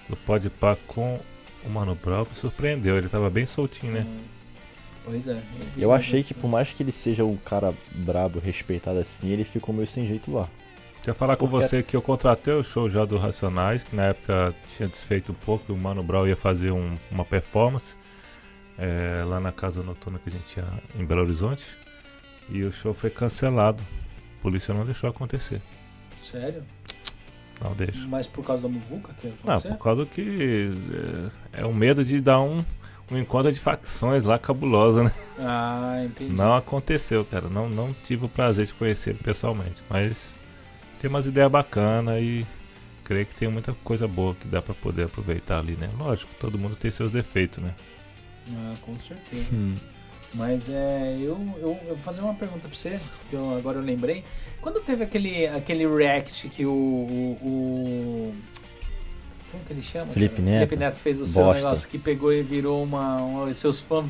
do 0.08 0.16
Podpah 0.16 0.76
com 0.86 1.20
o 1.64 1.68
Mano 1.70 1.94
Brown 1.94 2.26
me 2.30 2.36
surpreendeu. 2.36 2.96
Ele 2.98 3.08
tava 3.08 3.28
bem 3.30 3.44
soltinho, 3.46 3.92
né? 3.92 4.00
Hum, 4.06 4.20
Pois 5.06 5.26
é. 5.28 5.40
Eu 5.78 5.92
achei 5.92 6.22
que 6.24 6.34
por 6.34 6.48
mais 6.48 6.72
que 6.72 6.82
ele 6.82 6.90
seja 6.92 7.24
um 7.24 7.36
cara 7.36 7.72
brabo, 7.92 8.40
respeitado 8.40 8.98
assim, 8.98 9.28
ele 9.30 9.44
ficou 9.44 9.72
meio 9.74 9.86
sem 9.86 10.04
jeito 10.06 10.30
lá. 10.32 10.48
Quer 11.02 11.14
falar 11.14 11.36
com 11.36 11.46
Porque- 11.48 11.66
você 11.68 11.82
que 11.84 11.94
eu 11.96 12.02
contratei 12.02 12.52
o 12.52 12.64
show 12.64 12.90
já 12.90 13.04
do 13.04 13.16
Racionais, 13.16 13.84
que 13.84 13.94
na 13.94 14.06
época 14.06 14.52
tinha 14.76 14.88
desfeito 14.88 15.30
um 15.30 15.34
pouco, 15.36 15.66
e 15.68 15.72
o 15.72 15.76
Mano 15.78 16.02
Brown 16.02 16.26
ia 16.26 16.36
fazer 16.36 16.72
um- 16.72 16.98
uma 17.10 17.24
performance 17.24 17.94
é, 18.78 19.24
lá 19.24 19.40
na 19.40 19.52
casa 19.52 19.82
noturna 19.82 20.18
que 20.18 20.28
a 20.28 20.32
gente 20.32 20.44
tinha 20.52 20.66
em 20.98 21.04
Belo 21.04 21.22
Horizonte. 21.22 21.64
E 22.50 22.62
o 22.62 22.70
show 22.72 22.92
foi 22.92 23.08
cancelado. 23.08 23.82
A 24.38 24.42
polícia 24.42 24.74
não 24.74 24.84
deixou 24.84 25.08
acontecer. 25.08 25.62
Sério? 26.22 26.62
Não 27.62 27.72
deixa. 27.72 28.06
Mas 28.06 28.26
por 28.26 28.44
causa 28.44 28.62
da 28.64 28.68
muvuca 28.68 29.14
que 29.18 29.28
Não, 29.28 29.54
aconteceu? 29.54 29.70
por 29.76 29.82
causa 29.82 30.04
que 30.04 30.70
é, 31.54 31.62
é 31.62 31.64
o 31.64 31.72
medo 31.72 32.04
de 32.04 32.20
dar 32.20 32.40
um, 32.42 32.62
um 33.10 33.18
encontro 33.18 33.52
de 33.52 33.60
facções 33.60 34.22
lá 34.24 34.38
cabulosa, 34.38 35.04
né? 35.04 35.12
Ah, 35.38 36.02
entendi. 36.04 36.32
Não 36.32 36.54
aconteceu, 36.54 37.24
cara. 37.24 37.48
Não, 37.48 37.68
não 37.68 37.92
tive 37.92 38.24
o 38.26 38.28
prazer 38.28 38.66
de 38.66 38.74
conhecer 38.74 39.14
pessoalmente. 39.16 39.82
Mas 39.88 40.34
tem 41.00 41.08
umas 41.08 41.26
ideias 41.26 41.50
bacanas 41.50 42.20
e 42.22 42.46
creio 43.04 43.26
que 43.26 43.34
tem 43.34 43.48
muita 43.48 43.72
coisa 43.84 44.08
boa 44.08 44.34
que 44.34 44.48
dá 44.48 44.60
pra 44.60 44.74
poder 44.74 45.04
aproveitar 45.04 45.58
ali, 45.60 45.76
né? 45.76 45.88
Lógico, 45.98 46.32
todo 46.40 46.58
mundo 46.58 46.74
tem 46.74 46.90
seus 46.90 47.12
defeitos, 47.12 47.62
né? 47.62 47.74
Ah, 48.52 48.74
com 48.82 48.98
certeza. 48.98 49.44
Mas 50.34 50.68
é, 50.68 51.16
eu, 51.20 51.38
eu, 51.58 51.78
eu 51.86 51.94
vou 51.94 51.98
fazer 51.98 52.20
uma 52.20 52.34
pergunta 52.34 52.68
pra 52.68 52.76
você, 52.76 52.98
que 53.30 53.36
eu, 53.36 53.56
agora 53.56 53.78
eu 53.78 53.82
lembrei. 53.82 54.24
Quando 54.60 54.80
teve 54.80 55.04
aquele, 55.04 55.46
aquele 55.46 55.86
react 55.86 56.48
que 56.48 56.66
o, 56.66 56.72
o, 56.72 57.38
o- 57.42 58.34
Como 59.56 59.64
que 59.64 59.72
ele 59.72 59.82
chama? 59.82 60.06
Felipe 60.06 60.36
cara? 60.36 60.44
Neto? 60.50 60.58
Felipe 60.58 60.76
Neto 60.76 60.96
fez 60.98 61.20
o 61.20 61.26
seu 61.26 61.44
Bosta. 61.44 61.62
negócio 61.62 61.88
que 61.88 61.98
pegou 61.98 62.32
e 62.32 62.42
virou 62.42 62.82
uma. 62.82 63.16
uma 63.22 63.52
seus 63.54 63.80
fãs 63.80 64.06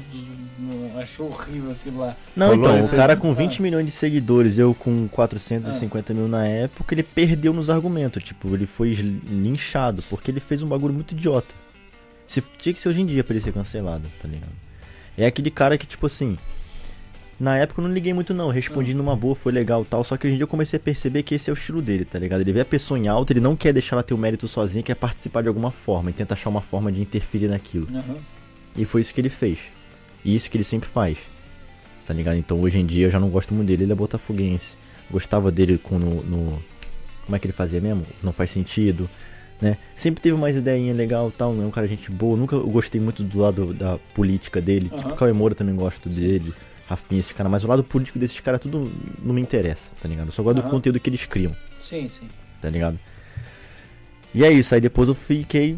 achou 1.00 1.28
horrível 1.28 1.70
aquilo 1.70 2.00
lá. 2.00 2.16
Não, 2.34 2.48
Rolou 2.48 2.76
então, 2.76 2.86
o 2.86 2.90
cara 2.90 3.16
com 3.16 3.30
Ah. 3.30 3.34
20 3.34 3.62
milhões 3.62 3.86
de 3.86 3.92
seguidores, 3.92 4.58
eu 4.58 4.74
com 4.74 5.06
450 5.08 6.12
mil 6.14 6.26
na 6.26 6.46
época, 6.46 6.94
ele 6.94 7.02
perdeu 7.02 7.52
nos 7.52 7.70
argumentos. 7.70 8.22
Tipo, 8.22 8.54
ele 8.54 8.66
foi 8.66 8.92
linchado, 8.92 10.02
porque 10.10 10.30
ele 10.30 10.40
fez 10.40 10.62
um 10.62 10.68
bagulho 10.68 10.94
muito 10.94 11.12
idiota. 11.12 11.54
Se, 12.26 12.42
tinha 12.58 12.72
que 12.74 12.80
ser 12.80 12.88
hoje 12.88 13.00
em 13.02 13.06
dia 13.06 13.22
pra 13.22 13.34
ele 13.34 13.40
ser 13.44 13.52
cancelado, 13.52 14.10
tá 14.20 14.26
ligado? 14.26 14.50
É 15.16 15.26
aquele 15.26 15.50
cara 15.50 15.78
que, 15.78 15.86
tipo 15.86 16.06
assim. 16.06 16.36
Na 17.38 17.58
época 17.58 17.80
eu 17.82 17.86
não 17.86 17.92
liguei 17.92 18.14
muito 18.14 18.32
não, 18.32 18.48
respondi 18.48 18.94
numa 18.94 19.14
boa, 19.14 19.34
foi 19.34 19.52
legal 19.52 19.82
e 19.82 19.84
tal. 19.84 20.02
Só 20.02 20.16
que 20.16 20.26
hoje 20.26 20.34
em 20.34 20.36
dia 20.38 20.44
eu 20.44 20.48
comecei 20.48 20.78
a 20.78 20.80
perceber 20.80 21.22
que 21.22 21.34
esse 21.34 21.50
é 21.50 21.52
o 21.52 21.54
estilo 21.54 21.82
dele, 21.82 22.04
tá 22.06 22.18
ligado? 22.18 22.40
Ele 22.40 22.52
vê 22.52 22.60
a 22.60 22.64
pessoa 22.64 22.98
em 22.98 23.08
alta, 23.08 23.32
ele 23.32 23.40
não 23.40 23.54
quer 23.54 23.72
deixar 23.74 23.96
ela 23.96 24.02
ter 24.02 24.14
o 24.14 24.18
mérito 24.18 24.48
sozinha, 24.48 24.82
quer 24.82 24.94
participar 24.94 25.42
de 25.42 25.48
alguma 25.48 25.70
forma 25.70 26.08
e 26.08 26.12
tenta 26.14 26.32
achar 26.32 26.48
uma 26.48 26.62
forma 26.62 26.90
de 26.90 27.02
interferir 27.02 27.48
naquilo. 27.48 27.86
Aham. 27.94 28.16
E 28.74 28.84
foi 28.86 29.02
isso 29.02 29.12
que 29.12 29.20
ele 29.20 29.28
fez. 29.28 29.58
E 30.24 30.34
isso 30.34 30.50
que 30.50 30.56
ele 30.56 30.64
sempre 30.64 30.88
faz. 30.88 31.18
Tá 32.06 32.14
ligado? 32.14 32.36
Então 32.36 32.58
hoje 32.60 32.78
em 32.78 32.86
dia 32.86 33.06
eu 33.06 33.10
já 33.10 33.20
não 33.20 33.28
gosto 33.28 33.52
muito 33.52 33.66
dele. 33.68 33.82
Ele 33.84 33.92
é 33.92 33.94
botafoguense. 33.94 34.76
Gostava 35.10 35.50
dele 35.52 35.76
com 35.78 35.98
no, 35.98 36.22
no- 36.22 36.62
Como 37.26 37.36
é 37.36 37.38
que 37.38 37.46
ele 37.46 37.52
fazia 37.52 37.80
mesmo? 37.80 38.06
Não 38.22 38.32
faz 38.32 38.48
sentido. 38.50 39.08
Né? 39.60 39.76
Sempre 39.94 40.20
teve 40.22 40.36
mais 40.38 40.56
ideinha 40.56 40.92
legal 40.94 41.30
tal. 41.36 41.54
Não 41.54 41.64
é 41.64 41.66
um 41.66 41.70
cara 41.70 41.86
gente 41.86 42.10
boa. 42.10 42.36
Nunca 42.36 42.56
gostei 42.58 43.00
muito 43.00 43.22
do 43.22 43.38
lado 43.40 43.74
da 43.74 43.98
política 44.14 44.60
dele. 44.60 44.88
Aham. 44.90 44.98
Tipo, 44.98 45.12
o 45.12 45.16
Cauê 45.16 45.32
Moura 45.32 45.54
também 45.54 45.74
gosto 45.74 46.08
dele. 46.08 46.52
Rafinha, 46.88 47.20
esse 47.20 47.34
cara, 47.34 47.48
mas 47.48 47.64
o 47.64 47.66
lado 47.68 47.82
político 47.82 48.18
desses 48.18 48.38
caras 48.40 48.60
tudo 48.60 48.90
não 49.22 49.34
me 49.34 49.40
interessa, 49.40 49.90
tá 50.00 50.08
ligado? 50.08 50.28
Eu 50.28 50.32
só 50.32 50.42
gosto 50.42 50.56
do 50.56 50.62
Aham. 50.62 50.70
conteúdo 50.70 51.00
que 51.00 51.10
eles 51.10 51.24
criam, 51.26 51.54
Sim, 51.80 52.08
sim. 52.08 52.28
tá 52.60 52.70
ligado? 52.70 52.98
E 54.34 54.44
é 54.44 54.50
isso, 54.50 54.74
aí 54.74 54.80
depois 54.80 55.08
eu 55.08 55.14
fiquei 55.14 55.76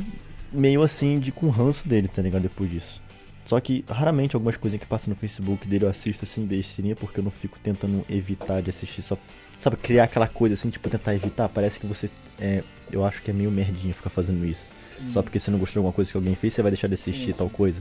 meio 0.52 0.82
assim 0.82 1.18
de 1.18 1.30
com 1.32 1.48
ranço 1.48 1.88
dele, 1.88 2.08
tá 2.08 2.20
ligado? 2.20 2.42
Depois 2.42 2.70
disso. 2.70 3.00
Só 3.44 3.58
que 3.60 3.82
raramente 3.88 4.36
algumas 4.36 4.56
coisas 4.58 4.78
que 4.78 4.84
passam 4.84 5.08
no 5.10 5.16
Facebook 5.16 5.66
dele 5.66 5.86
eu 5.86 5.88
assisto 5.88 6.24
assim 6.24 6.44
besteirinha 6.44 6.94
porque 6.94 7.20
eu 7.20 7.24
não 7.24 7.30
fico 7.30 7.58
tentando 7.58 8.04
evitar 8.10 8.60
de 8.60 8.68
assistir 8.68 9.00
só. 9.00 9.16
Sabe, 9.58 9.76
criar 9.76 10.04
aquela 10.04 10.28
coisa 10.28 10.52
assim, 10.54 10.68
tipo, 10.70 10.88
tentar 10.90 11.14
evitar. 11.14 11.48
Parece 11.48 11.80
que 11.80 11.86
você. 11.86 12.10
É, 12.38 12.62
eu 12.92 13.04
acho 13.04 13.22
que 13.22 13.30
é 13.30 13.34
meio 13.34 13.50
merdinha 13.50 13.94
ficar 13.94 14.10
fazendo 14.10 14.44
isso. 14.44 14.68
Só 15.08 15.22
porque 15.22 15.38
você 15.38 15.50
não 15.50 15.58
gostou 15.58 15.74
de 15.74 15.78
alguma 15.78 15.92
coisa 15.92 16.10
que 16.10 16.16
alguém 16.16 16.34
fez, 16.34 16.52
você 16.54 16.60
vai 16.62 16.70
deixar 16.70 16.88
de 16.88 16.94
assistir 16.94 17.32
Sim, 17.32 17.38
tal 17.38 17.48
coisa. 17.48 17.80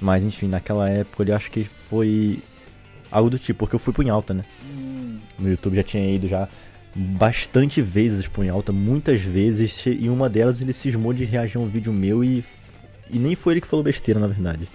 Mas 0.00 0.22
enfim, 0.24 0.46
naquela 0.48 0.88
época 0.88 1.24
eu 1.24 1.36
acho 1.36 1.50
que 1.50 1.64
foi 1.64 2.40
algo 3.10 3.30
do 3.30 3.38
tipo, 3.38 3.60
porque 3.60 3.74
eu 3.74 3.78
fui 3.80 3.92
pro 3.92 4.02
em 4.02 4.10
alta, 4.10 4.34
né? 4.34 4.44
Hum, 4.70 5.18
No 5.38 5.48
YouTube 5.48 5.76
já 5.76 5.82
tinha 5.82 6.14
ido 6.14 6.28
já 6.28 6.48
bastante 6.94 7.82
vezes 7.82 8.26
pro 8.26 8.42
em 8.42 8.48
alta, 8.48 8.72
muitas 8.72 9.20
vezes, 9.20 9.84
e 9.86 10.08
uma 10.08 10.28
delas 10.30 10.60
ele 10.62 10.72
cismou 10.72 11.12
de 11.12 11.24
reagir 11.24 11.58
a 11.58 11.60
um 11.60 11.68
vídeo 11.68 11.92
meu 11.92 12.24
e, 12.24 12.42
e 13.10 13.18
nem 13.18 13.34
foi 13.34 13.54
ele 13.54 13.60
que 13.60 13.66
falou 13.66 13.82
besteira, 13.84 14.18
na 14.18 14.26
verdade. 14.26 14.68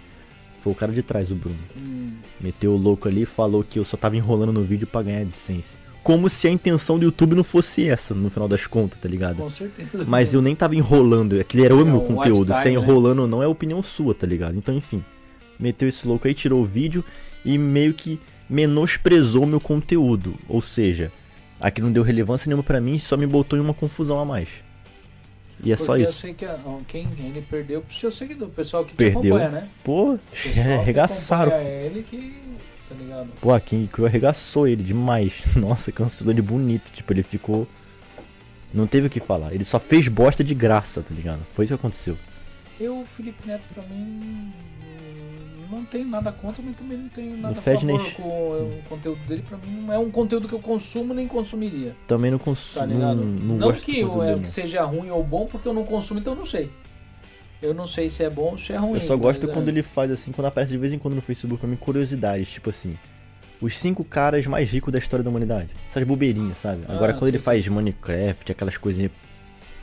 Foi 0.63 0.71
o 0.71 0.75
cara 0.75 0.91
de 0.91 1.01
trás, 1.01 1.31
o 1.31 1.35
Bruno. 1.35 1.57
hum. 1.75 2.11
Meteu 2.39 2.73
o 2.73 2.77
louco 2.77 3.07
ali 3.07 3.23
e 3.23 3.25
falou 3.25 3.63
que 3.63 3.79
eu 3.79 3.85
só 3.85 3.97
tava 3.97 4.15
enrolando 4.15 4.53
no 4.53 4.63
vídeo 4.63 4.85
pra 4.87 5.01
ganhar 5.01 5.21
AdSense. 5.21 5.77
Como 6.03 6.27
se 6.29 6.47
a 6.47 6.51
intenção 6.51 6.97
do 6.97 7.05
YouTube 7.05 7.35
não 7.35 7.43
fosse 7.43 7.87
essa, 7.87 8.13
no 8.15 8.29
final 8.29 8.47
das 8.47 8.65
contas, 8.65 8.99
tá 8.99 9.07
ligado? 9.07 9.37
Com 9.37 9.49
certeza. 9.49 10.03
Mas 10.07 10.33
eu 10.33 10.41
nem 10.41 10.55
tava 10.55 10.75
enrolando, 10.75 11.39
aquele 11.39 11.63
era 11.65 11.75
o 11.75 11.81
É, 11.81 11.83
meu 11.85 12.01
conteúdo. 12.01 12.53
Se 12.55 12.61
é 12.61 12.65
né? 12.65 12.71
enrolando 12.71 13.19
ou 13.19 13.27
não 13.27 13.43
é 13.43 13.47
opinião 13.47 13.81
sua, 13.83 14.15
tá 14.15 14.25
ligado? 14.25 14.57
Então, 14.57 14.73
enfim. 14.75 15.03
Meteu 15.59 15.87
esse 15.87 16.07
louco 16.07 16.27
aí, 16.27 16.33
tirou 16.33 16.61
o 16.61 16.65
vídeo 16.65 17.05
e 17.45 17.55
meio 17.57 17.93
que 17.93 18.19
menosprezou 18.49 19.45
meu 19.45 19.59
conteúdo. 19.59 20.33
Ou 20.49 20.59
seja, 20.59 21.11
aqui 21.59 21.79
não 21.81 21.91
deu 21.91 22.01
relevância 22.03 22.49
nenhuma 22.49 22.63
pra 22.63 22.81
mim, 22.81 22.97
só 22.97 23.15
me 23.15 23.27
botou 23.27 23.57
em 23.59 23.61
uma 23.61 23.73
confusão 23.73 24.19
a 24.19 24.25
mais. 24.25 24.49
E 25.63 25.71
é 25.71 25.75
só 25.77 25.87
Porque 25.93 25.99
Eu 26.01 26.03
isso. 26.09 26.19
sei 26.19 26.33
que 26.33 26.43
a- 26.45 26.57
quem 26.87 27.07
ele 27.19 27.45
perdeu 27.47 27.81
pro 27.81 27.93
seu 27.95 28.09
seguidor, 28.09 28.47
o 28.47 28.51
pessoal 28.51 28.83
que 28.83 28.93
te 28.93 28.97
Perdeu. 28.97 29.35
acompanha, 29.35 29.49
né? 29.61 29.67
Pô, 29.83 30.17
arregaçaram. 30.79 31.51
acompanha 31.51 31.69
ele 31.85 32.01
que. 32.01 32.33
Tá 32.91 32.95
ligado? 33.03 33.29
Pô, 33.39 33.51
a 33.53 33.59
King 33.59 33.87
Crew 33.87 34.05
arregaçou 34.05 34.67
ele 34.67 34.83
demais. 34.83 35.43
Nossa, 35.55 35.91
cancelou 35.91 36.33
ele 36.33 36.41
bonito. 36.41 36.91
Tipo, 36.91 37.13
ele 37.13 37.23
ficou. 37.23 37.67
Não 38.73 38.87
teve 38.87 39.07
o 39.07 39.09
que 39.09 39.19
falar. 39.19 39.53
Ele 39.53 39.63
só 39.63 39.79
fez 39.79 40.07
bosta 40.07 40.43
de 40.43 40.53
graça, 40.53 41.01
tá 41.01 41.13
ligado? 41.13 41.41
Foi 41.51 41.65
isso 41.65 41.73
que 41.73 41.79
aconteceu. 41.79 42.17
Eu, 42.79 43.03
Felipe 43.05 43.45
Neto, 43.47 43.63
pra 43.73 43.83
mim, 43.83 43.95
hum, 44.23 44.51
não 45.69 45.85
tenho 45.85 46.07
nada 46.07 46.31
contra, 46.31 46.63
mas 46.65 46.75
também 46.75 46.97
não 46.97 47.09
tenho 47.09 47.37
nada 47.37 47.57
a 47.59 47.61
favor 47.61 48.13
com 48.15 48.23
o 48.23 48.83
conteúdo 48.89 49.19
dele. 49.27 49.43
Pra 49.47 49.57
mim, 49.57 49.81
não 49.85 49.93
é 49.93 49.97
um 49.99 50.09
conteúdo 50.09 50.47
que 50.47 50.53
eu 50.55 50.59
consumo 50.59 51.13
nem 51.13 51.27
consumiria. 51.27 51.95
Também 52.07 52.31
não 52.31 52.37
Tá 52.39 52.45
consumo. 52.45 52.85
ligado? 52.87 53.23
não, 53.23 53.57
não, 53.57 53.71
que, 53.73 54.01
é, 54.01 54.39
que 54.39 54.49
seja 54.49 54.83
ruim 54.83 55.09
ou 55.09 55.23
bom, 55.23 55.45
porque 55.45 55.67
eu 55.67 55.73
não 55.73 55.83
consumo, 55.83 56.19
então 56.19 56.33
eu 56.33 56.39
não 56.39 56.45
sei. 56.45 56.71
Eu 57.61 57.73
não 57.73 57.85
sei 57.87 58.09
se 58.09 58.23
é 58.23 58.29
bom 58.29 58.51
ou 58.51 58.57
se 58.57 58.73
é 58.73 58.77
ruim. 58.77 58.95
Eu 58.95 59.01
só 59.01 59.15
gosto 59.15 59.47
quando 59.47 59.69
ele 59.69 59.83
faz 59.83 60.09
assim, 60.11 60.31
quando 60.31 60.47
aparece 60.47 60.71
de 60.71 60.77
vez 60.77 60.91
em 60.93 60.97
quando 60.97 61.13
no 61.15 61.21
Facebook 61.21 61.59
pra 61.59 61.69
mim, 61.69 61.75
curiosidades, 61.75 62.49
tipo 62.49 62.69
assim. 62.69 62.97
Os 63.61 63.77
cinco 63.77 64.03
caras 64.03 64.47
mais 64.47 64.71
ricos 64.71 64.91
da 64.91 64.97
história 64.97 65.23
da 65.23 65.29
humanidade. 65.29 65.69
Essas 65.87 66.03
bobeirinhas, 66.03 66.57
sabe? 66.57 66.83
Agora 66.87 67.11
Ah, 67.11 67.15
quando 67.15 67.27
ele 67.27 67.37
sim, 67.37 67.43
faz 67.43 67.67
Minecraft, 67.67 68.51
aquelas 68.51 68.77
coisinhas. 68.77 69.11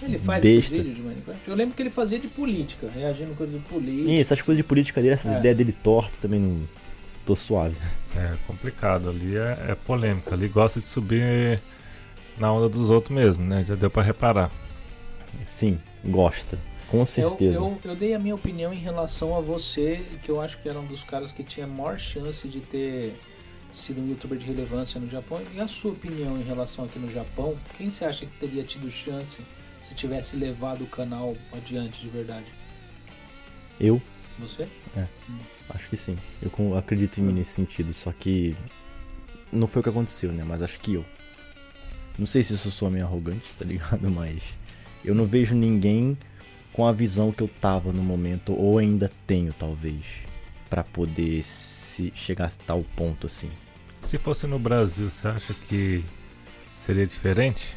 Ele 0.03 0.19
faz 0.19 0.43
besta. 0.43 0.59
esses 0.59 0.71
vídeos 0.71 0.97
de 0.97 1.03
Minecraft. 1.03 1.49
Eu 1.49 1.55
lembro 1.57 1.75
que 1.77 1.83
ele 1.83 1.91
fazia 1.91 2.19
de 2.19 2.27
política, 2.27 2.91
reagindo 2.93 3.33
a 3.33 3.35
coisas 3.37 3.55
de 3.55 3.61
política. 3.69 4.11
E 4.11 4.21
essas 4.21 4.43
coisas 4.43 4.57
de 4.57 4.65
política 4.65 5.01
dele, 5.01 5.15
essas 5.15 5.37
É. 5.37 5.39
ideias 5.39 5.57
dele 5.57 5.73
tortas 5.73 6.17
também 6.21 6.41
não. 6.41 6.63
Tô 7.25 7.37
suave. 7.37 7.77
É 8.17 8.35
complicado. 8.47 9.11
Ali 9.11 9.37
é, 9.37 9.67
é 9.69 9.75
polêmica. 9.77 10.35
Ali 10.35 10.49
gosta 10.49 10.81
de 10.81 10.89
subir 10.89 11.61
na 12.39 12.51
onda 12.53 12.69
dos 12.69 12.91
outros 12.91 13.15
mesmo, 13.15 13.45
né? 13.45 13.65
Já 13.67 13.75
deu 13.77 13.91
pra 13.91 14.03
reparar. 14.03 14.51
Sim, 15.45 15.79
gosta. 16.05 16.59
Com 16.89 17.01
Eu, 17.01 17.07
certeza. 17.07 17.55
eu, 17.57 17.79
eu 17.85 17.95
dei 17.95 18.15
a 18.15 18.19
minha 18.19 18.35
opinião 18.35 18.73
em 18.73 18.79
relação 18.79 19.37
a 19.37 19.41
você, 19.41 20.03
que 20.23 20.31
eu 20.31 20.41
acho 20.41 20.59
que 20.59 20.69
era 20.69 20.79
um 20.81 20.87
dos 20.87 21.05
caras 21.05 21.31
que 21.31 21.45
tinha 21.45 21.67
maior 21.67 21.99
chance 21.99 22.49
de 22.49 22.61
ter 22.61 23.15
sido 23.71 24.01
um 24.01 24.09
youtuber 24.09 24.39
de 24.39 24.47
relevância 24.47 24.99
no 24.99 25.09
Japão. 25.09 25.43
E 25.55 25.61
a 25.61 25.67
sua 25.69 25.93
opinião 25.93 26.39
em 26.39 26.43
relação 26.43 26.87
aqui 26.87 26.99
no 26.99 27.11
Japão? 27.11 27.57
Quem 27.77 27.91
você 27.91 28.05
acha 28.07 28.25
que 28.25 28.33
teria 28.39 28.65
tido 28.65 28.91
chance 28.91 29.39
se 29.83 29.95
tivesse 29.95 30.37
levado 30.37 30.83
o 30.85 30.87
canal 30.87 31.37
adiante 31.53 32.01
de 32.01 32.09
verdade? 32.09 32.47
Eu 33.79 34.01
Você? 34.39 34.67
acho 35.69 35.89
que 35.91 35.97
sim. 35.97 36.17
Eu 36.43 36.77
acredito 36.77 37.19
em 37.21 37.23
mim 37.25 37.33
nesse 37.35 37.53
sentido, 37.53 37.93
só 37.93 38.13
que. 38.13 38.57
Não 39.53 39.67
foi 39.69 39.81
o 39.81 39.83
que 39.83 39.89
aconteceu, 39.89 40.33
né? 40.33 40.43
Mas 40.45 40.63
acho 40.63 40.81
que 40.81 40.95
eu. 40.95 41.05
Não 42.19 42.27
sei 42.27 42.43
se 42.43 42.55
isso 42.55 42.71
soa 42.71 42.91
meio 42.91 43.05
arrogante, 43.05 43.45
tá 43.59 43.65
ligado? 43.65 44.09
Mas. 44.11 44.43
Eu 45.05 45.15
não 45.15 45.25
vejo 45.25 45.55
ninguém 45.55 46.17
com 46.79 46.87
a 46.87 46.93
visão 46.93 47.33
que 47.33 47.43
eu 47.43 47.49
tava 47.61 47.93
no 47.93 48.05
momento, 48.05 48.53
ou 48.57 48.79
ainda 48.79 49.11
tenho, 49.27 49.53
talvez. 49.53 49.97
Pra 50.71 50.85
poder 50.85 51.43
se 51.43 52.13
chegar 52.15 52.45
a 52.47 52.51
tal 52.65 52.85
ponto 52.95 53.27
assim. 53.27 53.51
Se 54.01 54.17
fosse 54.17 54.47
no 54.47 54.61
Brasil, 54.61 55.11
você 55.11 55.27
acha 55.27 55.53
que 55.69 56.05
seria 56.77 57.05
diferente? 57.05 57.77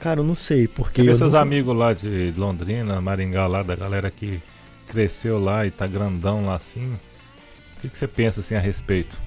Cara, 0.00 0.20
eu 0.20 0.24
não 0.24 0.34
sei, 0.34 0.66
porque. 0.66 1.02
Você 1.02 1.16
seus 1.16 1.32
nunca- 1.34 1.42
amigos 1.42 1.76
lá 1.76 1.92
de 1.92 2.32
Londrina, 2.34 2.98
Maringá, 2.98 3.46
lá, 3.46 3.62
da 3.62 3.76
galera 3.76 4.10
que 4.10 4.40
cresceu 4.86 5.38
lá 5.38 5.66
e 5.66 5.70
tá 5.70 5.86
grandão 5.86 6.46
lá 6.46 6.54
assim. 6.54 6.94
O 7.76 7.80
que, 7.82 7.90
que 7.90 7.98
você 7.98 8.08
pensa 8.08 8.40
assim 8.40 8.54
a 8.54 8.60
respeito? 8.60 9.20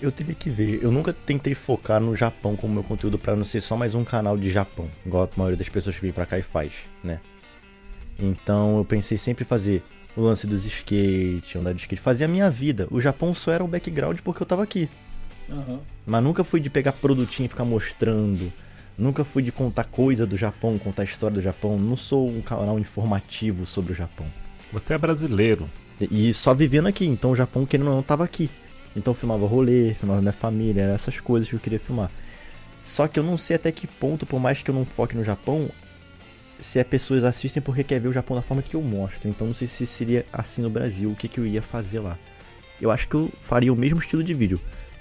Eu 0.00 0.12
teria 0.12 0.36
que 0.36 0.48
ver. 0.50 0.78
Eu 0.84 0.92
nunca 0.92 1.12
tentei 1.12 1.52
focar 1.56 2.00
no 2.00 2.14
Japão 2.14 2.54
como 2.54 2.74
meu 2.74 2.84
conteúdo 2.84 3.18
pra 3.18 3.34
não 3.34 3.44
ser 3.44 3.60
só 3.60 3.76
mais 3.76 3.92
um 3.96 4.04
canal 4.04 4.38
de 4.38 4.52
Japão, 4.52 4.88
igual 5.04 5.24
a 5.24 5.28
maioria 5.36 5.56
das 5.56 5.68
pessoas 5.68 5.96
que 5.96 6.02
vem 6.02 6.12
pra 6.12 6.26
cá 6.26 6.38
e 6.38 6.42
faz, 6.42 6.74
né? 7.02 7.18
Então 8.18 8.78
eu 8.78 8.84
pensei 8.84 9.18
sempre 9.18 9.44
em 9.44 9.46
fazer 9.46 9.82
o 10.16 10.22
lance 10.22 10.46
dos 10.46 10.64
skate, 10.64 11.58
andar 11.58 11.72
de 11.72 11.80
skate, 11.80 12.00
fazer 12.00 12.24
a 12.24 12.28
minha 12.28 12.50
vida. 12.50 12.86
O 12.90 13.00
Japão 13.00 13.32
só 13.32 13.52
era 13.52 13.64
o 13.64 13.68
background 13.68 14.18
porque 14.20 14.42
eu 14.42 14.46
tava 14.46 14.62
aqui. 14.62 14.88
Aham. 15.50 15.80
Mas 16.06 16.22
nunca 16.22 16.44
fui 16.44 16.60
de 16.60 16.70
pegar 16.70 16.92
produtinho 16.92 17.46
e 17.46 17.48
ficar 17.48 17.64
mostrando. 17.64 18.52
Nunca 18.96 19.24
fui 19.24 19.42
de 19.42 19.50
contar 19.50 19.84
coisa 19.84 20.26
do 20.26 20.36
Japão, 20.36 20.78
contar 20.78 21.02
a 21.02 21.04
história 21.04 21.34
do 21.34 21.40
Japão. 21.40 21.78
Não 21.78 21.96
sou 21.96 22.28
um 22.28 22.42
canal 22.42 22.78
informativo 22.78 23.64
sobre 23.64 23.92
o 23.92 23.94
Japão. 23.94 24.26
Você 24.72 24.94
é 24.94 24.98
brasileiro. 24.98 25.68
E 26.10 26.32
só 26.34 26.52
vivendo 26.52 26.88
aqui, 26.88 27.06
então 27.06 27.30
o 27.30 27.36
Japão, 27.36 27.64
querendo 27.64 27.88
ou 27.88 27.96
não, 27.96 28.02
tava 28.02 28.24
aqui. 28.24 28.50
Então 28.94 29.12
eu 29.12 29.16
filmava 29.16 29.46
rolê, 29.46 29.94
filmava 29.94 30.20
minha 30.20 30.32
família, 30.32 30.82
essas 30.82 31.20
coisas 31.20 31.48
que 31.48 31.54
eu 31.54 31.60
queria 31.60 31.78
filmar. 31.78 32.10
Só 32.82 33.06
que 33.06 33.18
eu 33.18 33.22
não 33.22 33.36
sei 33.36 33.56
até 33.56 33.70
que 33.70 33.86
ponto, 33.86 34.26
por 34.26 34.40
mais 34.40 34.62
que 34.62 34.70
eu 34.70 34.74
não 34.74 34.84
foque 34.84 35.16
no 35.16 35.22
Japão, 35.22 35.70
se 36.62 36.78
as 36.80 36.86
pessoas 36.86 37.24
assistem 37.24 37.62
porque 37.62 37.84
quer 37.84 38.00
ver 38.00 38.08
o 38.08 38.12
Japão 38.12 38.36
da 38.36 38.42
forma 38.42 38.62
que 38.62 38.74
eu 38.76 38.80
mostro. 38.82 39.28
Então 39.28 39.46
não 39.46 39.54
sei 39.54 39.68
se 39.68 39.86
seria 39.86 40.24
assim 40.32 40.62
no 40.62 40.70
Brasil, 40.70 41.10
o 41.10 41.16
que, 41.16 41.28
que 41.28 41.38
eu 41.38 41.46
ia 41.46 41.60
fazer 41.60 42.00
lá. 42.00 42.16
Eu 42.80 42.90
acho 42.90 43.06
que 43.08 43.14
eu 43.14 43.30
faria 43.38 43.72
o 43.72 43.76
mesmo 43.76 43.98
estilo 43.98 44.22
de 44.24 44.32
vídeo. 44.32 44.60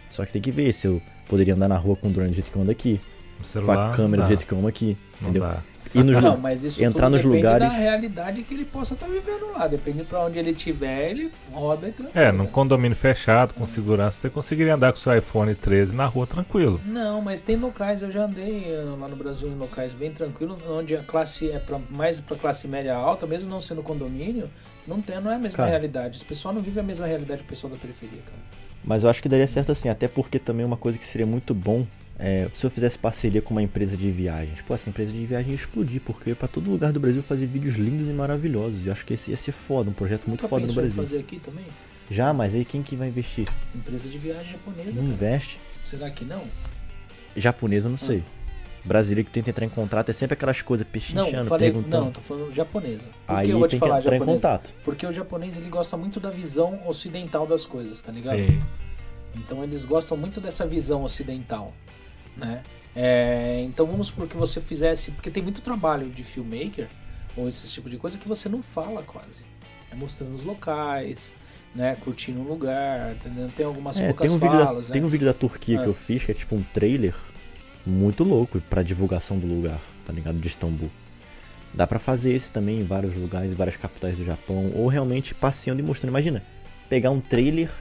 Só 0.10 0.26
que 0.26 0.34
tem 0.34 0.42
que 0.42 0.52
ver 0.52 0.74
se 0.74 0.88
eu 0.88 1.02
poderia 1.28 1.54
andar 1.54 1.68
na 1.70 1.78
rua 1.78 1.96
com 1.96 2.08
o 2.10 2.12
drone 2.12 2.30
do 2.30 2.36
jeito 2.36 2.52
que 2.52 2.58
eu 2.58 2.62
ando 2.62 2.72
aqui, 2.72 3.00
No 3.34 3.38
com 3.38 3.44
celular. 3.46 3.92
a 3.92 3.96
câmera 3.96 4.24
do 4.24 4.28
jeito 4.28 4.46
que 4.46 4.52
eu 4.54 4.58
ando 4.58 4.68
aqui, 4.68 4.98
entendeu? 5.22 5.44
dá. 5.44 5.64
E 5.94 6.04
nos 6.04 6.22
Não, 6.22 6.38
mas 6.38 6.64
isso 6.64 6.82
entrar 6.84 7.08
tudo 7.08 7.12
nos 7.16 7.22
depende 7.24 7.38
lugares- 7.44 7.72
da 7.72 7.78
realidade 7.78 8.44
que 8.44 8.54
ele 8.54 8.66
possa 8.66 8.94
estar 8.94 9.08
vivendo 9.08 9.52
lá. 9.54 9.68
Depende 9.68 10.04
pra 10.04 10.22
onde 10.26 10.40
ele 10.40 10.52
estiver, 10.52 11.10
ele 11.12 11.32
roda 11.52 11.90
e 11.90 11.92
tranquilo. 11.92 12.26
É, 12.26 12.32
num 12.32 12.46
condomínio 12.46 12.96
fechado, 12.96 13.54
com 13.54 13.66
segurança, 13.66 14.18
você 14.22 14.30
conseguiria 14.30 14.76
andar 14.76 14.92
com 14.94 15.00
seu 15.00 15.16
iPhone 15.18 15.54
13 15.54 15.96
na 15.96 16.06
rua 16.06 16.26
tranquilo. 16.26 16.80
Não, 16.86 17.22
mas 17.22 17.42
tem 17.42 17.56
locais, 17.58 18.02
eu 18.02 18.10
já 18.12 18.24
andei 18.26 18.66
eh, 18.74 18.84
lá 19.00 19.08
no 19.08 19.16
Brasil 19.16 19.50
em 19.50 19.56
locais 19.56 19.94
bem 19.94 20.12
tranquilos, 20.12 20.58
onde 20.68 20.96
a 20.96 21.04
classe 21.04 21.52
é 21.52 21.60
pra, 21.60 21.80
mais 21.90 22.20
para 22.20 22.38
classe 22.38 22.68
média 22.68 22.96
alta, 22.96 23.28
mesmo 23.28 23.50
não 23.50 23.60
sendo 23.62 23.84
condomínio, 23.84 24.50
não, 24.88 25.02
tem, 25.02 25.20
não 25.22 25.32
é 25.32 25.36
a 25.36 25.40
mesma 25.40 25.58
Cara. 25.58 25.70
realidade. 25.70 26.16
Esse 26.16 26.26
pessoal 26.26 26.54
não 26.54 26.62
vive 26.62 26.80
a 26.80 26.84
mesma 26.84 27.06
realidade 27.06 27.42
do 27.42 27.48
pessoal 27.48 27.72
da 27.72 27.78
periferia, 27.78 28.22
cara. 28.26 28.40
Mas 28.84 29.04
eu 29.04 29.10
acho 29.10 29.22
que 29.22 29.30
daria 29.30 29.46
certo 29.46 29.72
assim, 29.72 29.90
até 29.90 30.08
porque 30.08 30.40
também 30.40 30.66
uma 30.66 30.78
coisa 30.78 30.98
que 30.98 31.06
seria 31.06 31.28
muito 31.28 31.54
bom 31.54 31.86
é 32.22 32.48
se 32.54 32.66
eu 32.66 32.70
fizesse 32.70 32.98
parceria 32.98 33.42
com 33.42 33.54
uma 33.54 33.62
empresa 33.64 33.98
de 33.98 34.10
viagens. 34.12 34.62
Pô, 34.62 34.74
essa 34.74 34.88
empresa 34.90 35.12
de 35.12 35.26
viagem 35.26 35.50
ia 35.52 35.56
explodir, 35.56 36.00
porque 36.06 36.34
pra 36.36 36.48
todo 36.48 36.70
lugar 36.70 36.92
do 36.94 37.00
Brasil 37.00 37.22
fazer 37.24 37.46
vídeos 37.48 37.76
lindos 37.76 38.08
e 38.08 38.12
maravilhosos. 38.12 38.86
Eu 38.86 38.92
acho 38.94 39.06
que 39.06 39.14
esse 39.16 39.32
ia 39.32 39.38
ser 39.38 39.52
foda, 39.52 39.90
um 39.90 39.94
projeto 39.94 40.28
muito 40.28 40.42
Nunca 40.42 40.48
foda 40.50 40.66
no 40.66 40.72
em 40.72 40.76
Brasil. 40.76 41.04
fazer 41.04 41.18
aqui 41.20 41.40
também? 41.40 41.66
Já, 42.10 42.32
mas 42.34 42.54
aí 42.54 42.64
quem 42.64 42.84
que 42.84 42.96
vai 42.96 43.08
investir? 43.08 43.48
Empresa 43.76 44.08
de 44.08 44.18
viagem 44.18 44.52
japonesa, 44.52 44.90
Não 44.92 45.02
cara. 45.04 45.08
investe. 45.14 45.60
Será 45.90 46.10
que 46.12 46.24
não? 46.24 46.44
Japonês 47.36 47.86
eu 47.86 47.92
não 47.92 47.98
sei. 47.98 48.24
Brasileiro 48.84 49.28
que 49.28 49.32
tenta 49.34 49.50
entrar 49.52 49.66
em 49.66 49.70
contrato 49.70 50.10
é 50.10 50.14
sempre 50.14 50.34
aquelas 50.34 50.62
coisas 50.62 50.86
Não, 50.86 50.92
pechinchando, 50.92 51.46
falei, 51.48 51.72
perguntando. 51.72 52.06
não, 52.06 52.12
tô 52.12 52.20
falando 52.22 52.52
japonesa. 52.54 53.04
Por 53.28 53.36
aí 53.36 53.46
que 53.46 53.52
eu 53.52 53.60
vou 53.60 53.68
te 53.68 53.72
tem 53.72 53.80
que 53.80 53.86
falar 53.86 54.00
entrar 54.00 54.16
em 54.16 54.20
japonesa? 54.20 54.36
contato. 54.42 54.74
Porque 54.84 55.06
o 55.06 55.14
japonês 55.14 55.56
ele 55.56 55.70
gosta 55.70 55.96
muito 55.96 56.20
da 56.20 56.30
visão 56.32 56.80
ocidental 56.88 57.46
das 57.46 57.66
coisas, 57.66 58.02
tá 58.02 58.12
ligado? 58.12 58.38
Sim. 58.40 58.62
Então 59.36 59.64
eles 59.64 59.86
gostam 59.86 60.18
muito 60.18 60.42
dessa 60.42 60.66
visão 60.66 61.04
ocidental, 61.04 61.74
né? 62.38 62.64
É, 62.96 63.62
então 63.66 63.86
vamos 63.86 64.08
supor 64.08 64.28
que 64.28 64.36
você 64.36 64.60
fizesse, 64.60 65.12
porque 65.12 65.30
tem 65.30 65.42
muito 65.42 65.62
trabalho 65.62 66.10
de 66.10 66.24
filmmaker 66.24 66.88
ou 67.38 67.48
esse 67.48 67.68
tipo 67.70 67.90
de 67.90 67.98
coisa 67.98 68.18
que 68.18 68.28
você 68.28 68.50
não 68.50 68.62
fala 68.62 69.02
quase. 69.04 69.44
É 69.92 69.96
mostrando 69.96 70.36
os 70.36 70.44
locais, 70.44 71.34
né, 71.74 71.96
curtindo 71.96 72.40
um 72.42 72.44
lugar, 72.44 73.16
tem 73.56 73.66
algumas 73.66 73.98
É, 74.00 74.08
poucas 74.08 74.28
tem 74.28 74.36
um, 74.36 74.40
vídeo 74.40 74.58
da, 74.58 74.66
falas, 74.66 74.90
tem 74.90 75.02
né? 75.02 75.08
um 75.08 75.10
vídeo 75.10 75.26
da 75.26 75.34
Turquia 75.34 75.80
É. 75.80 75.82
que 75.84 75.88
eu 75.88 75.94
fiz 75.94 76.26
que 76.26 76.32
é 76.32 76.34
tipo 76.34 76.56
um 76.56 76.64
trailer 76.74 77.16
muito 77.86 78.24
louco 78.24 78.60
pra 78.70 78.84
divulgação 78.84 79.40
do 79.40 79.48
lugar, 79.48 79.80
tá 80.06 80.12
ligado? 80.12 80.38
De 80.38 80.48
Istambul. 80.48 80.92
Dá 81.74 81.88
pra 81.88 81.98
fazer 82.00 82.34
esse 82.34 82.52
também 82.52 82.82
em 82.82 82.84
vários 82.84 83.16
lugares, 83.16 83.54
em 83.54 83.56
várias 83.56 83.78
capitais 83.78 84.18
do 84.18 84.26
Japão, 84.26 84.72
ou 84.76 84.88
realmente 84.88 85.34
passeando 85.34 85.80
e 85.80 85.84
mostrando. 85.84 86.10
Imagina, 86.12 86.44
pegar 86.90 87.10
um 87.12 87.22
trailer 87.22 87.72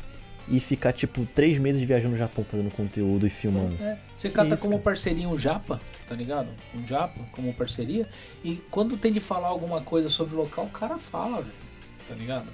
e 0.50 0.58
ficar 0.58 0.92
tipo 0.92 1.24
três 1.26 1.58
meses 1.58 1.80
viajando 1.82 2.12
no 2.14 2.18
Japão 2.18 2.44
fazendo 2.44 2.70
conteúdo 2.72 3.26
e 3.26 3.30
filmando. 3.30 3.76
É, 3.82 3.96
Você 4.14 4.28
cata 4.28 4.54
Isso, 4.54 4.62
como 4.62 4.72
cara. 4.74 4.82
parceria 4.84 5.28
um 5.28 5.38
japa, 5.38 5.80
tá 6.08 6.14
ligado? 6.14 6.48
Um 6.74 6.84
japa 6.86 7.20
como 7.32 7.54
parceria. 7.54 8.08
E 8.42 8.56
quando 8.70 8.96
tem 8.96 9.12
de 9.12 9.20
falar 9.20 9.48
alguma 9.48 9.80
coisa 9.80 10.08
sobre 10.08 10.34
o 10.34 10.38
local, 10.38 10.64
o 10.66 10.70
cara 10.70 10.98
fala, 10.98 11.42
velho. 11.42 11.54
Tá 12.08 12.14
ligado? 12.16 12.48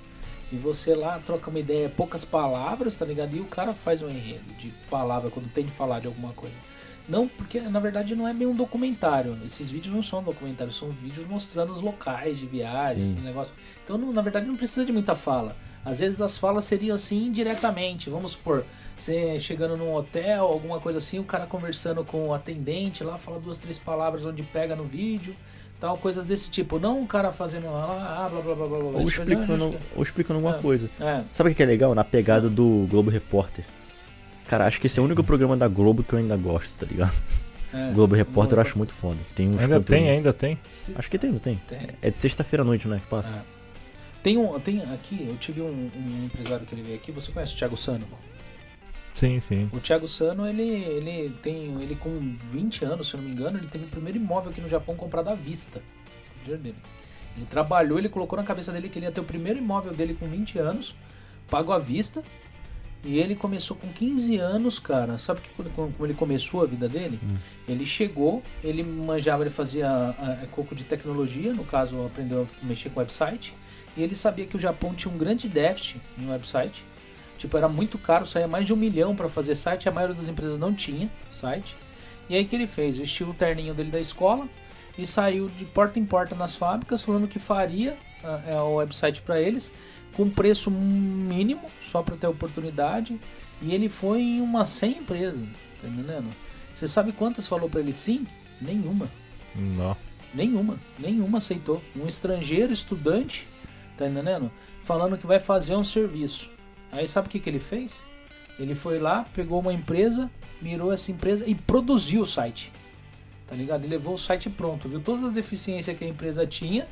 E 0.53 0.57
você 0.57 0.95
lá 0.95 1.19
troca 1.19 1.49
uma 1.51 1.59
ideia, 1.59 1.89
poucas 1.89 2.25
palavras, 2.25 2.95
tá 2.97 3.05
ligado? 3.05 3.35
E 3.35 3.41
o 3.41 3.47
cara 3.47 3.73
faz 3.75 4.03
um 4.03 4.09
enredo 4.11 4.53
de 4.59 4.69
palavra 4.91 5.31
quando 5.31 5.49
tem 5.51 5.65
de 5.65 5.73
falar 5.73 5.99
de 6.01 6.07
alguma 6.07 6.33
coisa. 6.35 6.55
Não, 7.09 7.27
porque 7.27 7.61
na 7.61 7.81
verdade 7.81 8.15
não 8.15 8.29
é 8.29 8.35
bem 8.35 8.47
um 8.47 8.55
documentário. 8.55 9.39
Esses 9.45 9.71
vídeos 9.71 9.95
não 9.95 10.03
são 10.03 10.23
documentários, 10.23 10.77
são 10.77 10.91
vídeos 10.91 11.27
mostrando 11.27 11.73
os 11.73 11.81
locais 11.81 12.39
de 12.39 12.47
viagem, 12.47 13.05
Sim. 13.05 13.13
esse 13.13 13.21
negócio. 13.21 13.55
Então, 13.85 13.97
não- 13.97 14.13
na 14.13 14.21
verdade, 14.23 14.47
não 14.47 14.57
precisa 14.57 14.85
de 14.85 14.93
muita 14.93 15.15
fala. 15.17 15.57
Às 15.87 16.01
vezes 16.01 16.21
as 16.21 16.37
falas 16.37 16.65
seriam 16.65 16.95
assim 16.97 17.27
indiretamente. 17.29 18.11
Vamos 18.11 18.33
supor, 18.33 18.65
você 18.97 19.39
chegando 19.39 19.77
num 19.77 19.95
hotel, 19.95 20.45
alguma 20.45 20.81
coisa 20.81 20.99
assim, 20.99 21.19
o 21.21 21.25
cara 21.25 21.47
conversando 21.47 22.05
com 22.05 22.29
o 22.29 22.35
atendente 22.35 23.05
lá, 23.05 23.17
fala 23.17 23.39
duas, 23.39 23.59
três 23.59 23.79
palavras 23.79 24.25
onde 24.25 24.43
pega 24.43 24.75
no 24.75 24.83
vídeo, 24.85 25.35
tal, 25.81 25.97
coisas 25.97 26.27
desse 26.27 26.51
tipo. 26.51 26.79
Não 26.81 27.03
o 27.03 27.07
cara 27.07 27.31
fazendo 27.31 27.67
lá, 27.67 28.25
ah, 28.27 28.29
blá 28.29 28.41
blá 28.41 28.55
blá 28.57 28.67
blá 28.67 28.79
blá. 28.79 29.01
Ou 29.01 29.03
explicando, 29.03 29.75
ou 29.95 30.03
explicando 30.03 30.39
alguma 30.39 30.57
É. 30.57 30.61
coisa. 30.61 30.91
É, 31.01 31.23
Sabe 31.33 31.51
o 31.51 31.55
que 31.55 31.63
é 31.63 31.67
legal? 31.67 31.95
Na 31.95 32.03
pegada 32.05 32.51
do 32.51 32.87
Globo 32.91 33.09
Repórter. 33.11 33.65
Cara, 34.49 34.67
acho 34.67 34.81
que 34.81 34.87
esse 34.89 34.99
é 34.99 35.03
o 35.03 35.05
único 35.05 35.23
programa 35.23 35.57
da 35.57 35.69
Globo 35.69 36.03
que 36.03 36.13
eu 36.13 36.19
ainda 36.19 36.37
gosto, 36.37 36.75
tá 36.79 36.87
ligado? 36.87 37.13
é. 37.73 37.93
Globo 37.93 38.15
Repórter 38.17 38.59
eu 38.59 38.63
acho 38.63 38.77
muito 38.77 38.93
foda. 38.93 39.19
Tem 39.35 39.49
uns 39.49 39.61
Ainda 39.63 39.81
tem, 39.81 40.09
ainda 40.11 40.33
tem. 40.33 40.59
Acho 40.97 41.11
que 41.11 41.19
tem, 41.19 41.31
não 41.31 41.39
tem? 41.39 41.61
Tem. 41.69 41.81
É 42.03 42.11
de 42.11 42.17
sexta-feira 42.17 42.63
à 42.63 42.65
noite, 42.67 42.89
né? 42.89 43.01
Que 43.03 43.07
passa. 43.09 43.37
É. 43.53 43.56
Tem 44.23 44.37
um, 44.37 44.59
tem 44.59 44.83
aqui, 44.83 45.27
eu 45.29 45.37
tive 45.37 45.61
um, 45.61 45.91
um 45.95 46.25
empresário 46.25 46.67
que 46.67 46.75
ele 46.75 46.83
veio 46.83 46.97
aqui, 46.97 47.13
você 47.13 47.31
conhece 47.31 47.55
o 47.55 47.57
Thiago 47.57 47.77
Sano? 47.77 48.07
Sim, 49.15 49.41
sim. 49.41 49.71
O 49.73 49.81
Thiago 49.81 50.07
Sano, 50.07 50.47
ele, 50.47 50.63
ele 50.63 51.31
tem, 51.43 51.81
ele 51.81 51.97
com 51.97 52.37
20 52.53 52.85
anos, 52.85 53.09
se 53.09 53.15
eu 53.15 53.19
não 53.19 53.27
me 53.27 53.33
engano, 53.33 53.57
ele 53.57 53.67
teve 53.67 53.85
o 53.85 53.89
primeiro 53.89 54.19
imóvel 54.19 54.51
aqui 54.51 54.61
no 54.61 54.69
Japão 54.69 54.95
comprado 54.95 55.29
à 55.29 55.35
vista. 55.35 55.81
O 56.41 56.43
dinheiro 56.43 56.63
dele. 56.63 56.77
Ele 57.35 57.47
trabalhou, 57.47 57.99
ele 57.99 58.11
colocou 58.11 58.39
na 58.39 58.45
cabeça 58.45 58.73
dele 58.73 58.91
que 58.91 58.99
ele 58.99 59.07
ia 59.07 59.13
ter 59.13 59.21
o 59.21 59.25
primeiro 59.25 59.59
imóvel 59.59 59.95
dele 59.95 60.13
com 60.13 60.29
20 60.29 60.59
anos, 60.59 60.95
pago 61.49 61.73
à 61.73 61.79
vista. 61.79 62.23
E 63.05 63.19
ele 63.19 63.37
começou 63.37 63.77
com 63.77 63.89
15 63.89 64.37
anos, 64.37 64.79
cara. 64.79 65.17
Sabe 65.17 65.41
que 65.41 65.49
como 65.51 65.93
ele 66.01 66.15
começou 66.15 66.63
a 66.63 66.67
vida 66.67 66.89
dele? 66.89 67.21
Ele 67.69 67.87
chegou, 67.87 68.43
ele 68.65 68.83
manjava, 68.83 69.45
ele 69.45 69.51
fazia 69.51 69.89
ah, 69.89 70.45
coco 70.51 70.75
de 70.75 70.83
tecnologia, 70.83 71.55
no 71.55 71.65
caso, 71.65 72.05
aprendeu 72.05 72.49
a 72.63 72.67
mexer 72.67 72.91
com 72.91 72.99
website. 72.99 73.55
E 73.97 74.03
ele 74.03 74.15
sabia 74.15 74.47
que 74.47 74.57
o 74.57 74.61
Japão 74.61 74.95
tinha 74.95 75.13
um 75.13 75.17
grande 75.17 75.49
déficit 75.49 76.01
em 76.19 76.29
website. 76.29 76.85
Tipo, 77.39 77.57
era 77.57 77.69
muito 77.69 77.99
caro, 77.99 78.27
saía 78.27 78.49
mais 78.49 78.67
de 78.67 78.73
um 78.73 78.77
milhão 78.77 79.15
para 79.15 79.29
fazer 79.29 79.55
site, 79.55 79.89
a 79.89 79.93
maioria 79.93 80.15
das 80.15 80.29
empresas 80.29 80.59
não 80.59 80.75
tinha 80.75 81.11
site. 81.31 81.77
E 82.29 82.35
aí 82.35 82.45
que 82.45 82.57
ele 82.57 82.67
fez? 82.67 82.99
Vestiu 82.99 83.29
o 83.29 83.35
terninho 83.35 83.75
dele 83.75 83.91
da 83.91 84.01
escola 84.01 84.49
e 84.99 85.07
saiu 85.07 85.49
de 85.49 85.65
porta 85.65 85.99
em 85.99 86.05
porta 86.05 86.35
nas 86.35 86.57
fábricas 86.57 87.03
falando 87.03 87.29
que 87.29 87.39
faria 87.39 87.97
ah, 88.25 88.41
é, 88.47 88.61
o 88.61 88.77
website 88.77 89.21
para 89.23 89.41
eles 89.41 89.71
com 90.15 90.31
preço 90.31 90.71
mínimo, 90.71 91.71
só 91.93 92.03
para 92.03 92.17
ter 92.17 92.27
oportunidade. 92.27 93.21
E 93.61 93.75
ele 93.75 93.89
foi 93.89 94.23
em 94.23 94.41
umas 94.41 94.71
100 94.71 94.99
empresas, 94.99 95.47
tá 95.81 95.89
entendendo? 95.89 96.35
Você 96.75 96.89
sabe 96.89 97.13
quantas 97.13 97.47
falou 97.47 97.69
para 97.69 97.81
ele 97.81 97.93
sim? 97.93 98.27
Nenhuma. 98.61 99.11
Não. 99.55 99.97
Nenhuma, 100.35 100.79
nenhuma 100.99 101.39
aceitou. 101.39 101.83
Um 101.95 102.07
estrangeiro, 102.07 102.73
estudante, 102.73 103.47
tá 103.97 104.07
entendendo? 104.07 104.51
Falando 104.83 105.19
que 105.19 105.27
vai 105.27 105.41
fazer 105.41 105.77
um 105.77 105.85
serviço. 105.85 106.51
Aí 106.93 107.07
sabe 107.09 107.29
o 107.29 107.31
que, 107.31 107.41
que 107.41 107.51
ele 107.51 107.61
fez? 107.61 108.07
Ele 108.59 108.75
foi 108.75 108.99
lá, 108.99 109.27
pegou 109.35 109.61
uma 109.61 109.73
empresa, 109.73 110.31
mirou 110.61 110.93
essa 110.93 111.11
empresa 111.11 111.45
e 111.47 111.55
produziu 111.55 112.23
o 112.23 112.27
site. 112.27 112.73
Tá 113.47 113.55
ligado? 113.55 113.83
Ele 113.85 113.91
levou 113.91 114.15
o 114.15 114.19
site 114.19 114.49
pronto, 114.51 114.89
viu 114.89 115.01
todas 115.01 115.25
as 115.27 115.33
deficiências 115.33 115.97
que 115.97 116.05
a 116.05 116.09
empresa 116.09 116.47
tinha, 116.47 116.89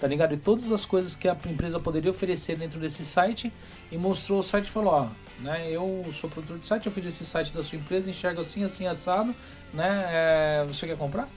tá 0.00 0.06
ligado? 0.06 0.34
E 0.34 0.36
todas 0.36 0.72
as 0.72 0.84
coisas 0.84 1.14
que 1.14 1.28
a 1.28 1.36
empresa 1.46 1.78
poderia 1.78 2.10
oferecer 2.10 2.56
dentro 2.56 2.80
desse 2.80 3.04
site 3.04 3.52
e 3.90 3.98
mostrou 3.98 4.40
o 4.40 4.42
site 4.42 4.66
e 4.66 4.70
falou, 4.70 4.92
ó, 4.92 5.08
né, 5.40 5.70
eu 5.70 6.06
sou 6.18 6.30
produtor 6.30 6.58
de 6.58 6.66
site, 6.66 6.86
eu 6.86 6.92
fiz 6.92 7.04
esse 7.04 7.26
site 7.26 7.52
da 7.52 7.62
sua 7.62 7.76
empresa, 7.76 8.08
enxergo 8.08 8.40
assim, 8.40 8.64
assim, 8.64 8.86
assado, 8.86 9.34
né, 9.74 10.06
é, 10.08 10.64
você 10.66 10.86
quer 10.86 10.96
comprar? 10.96 11.28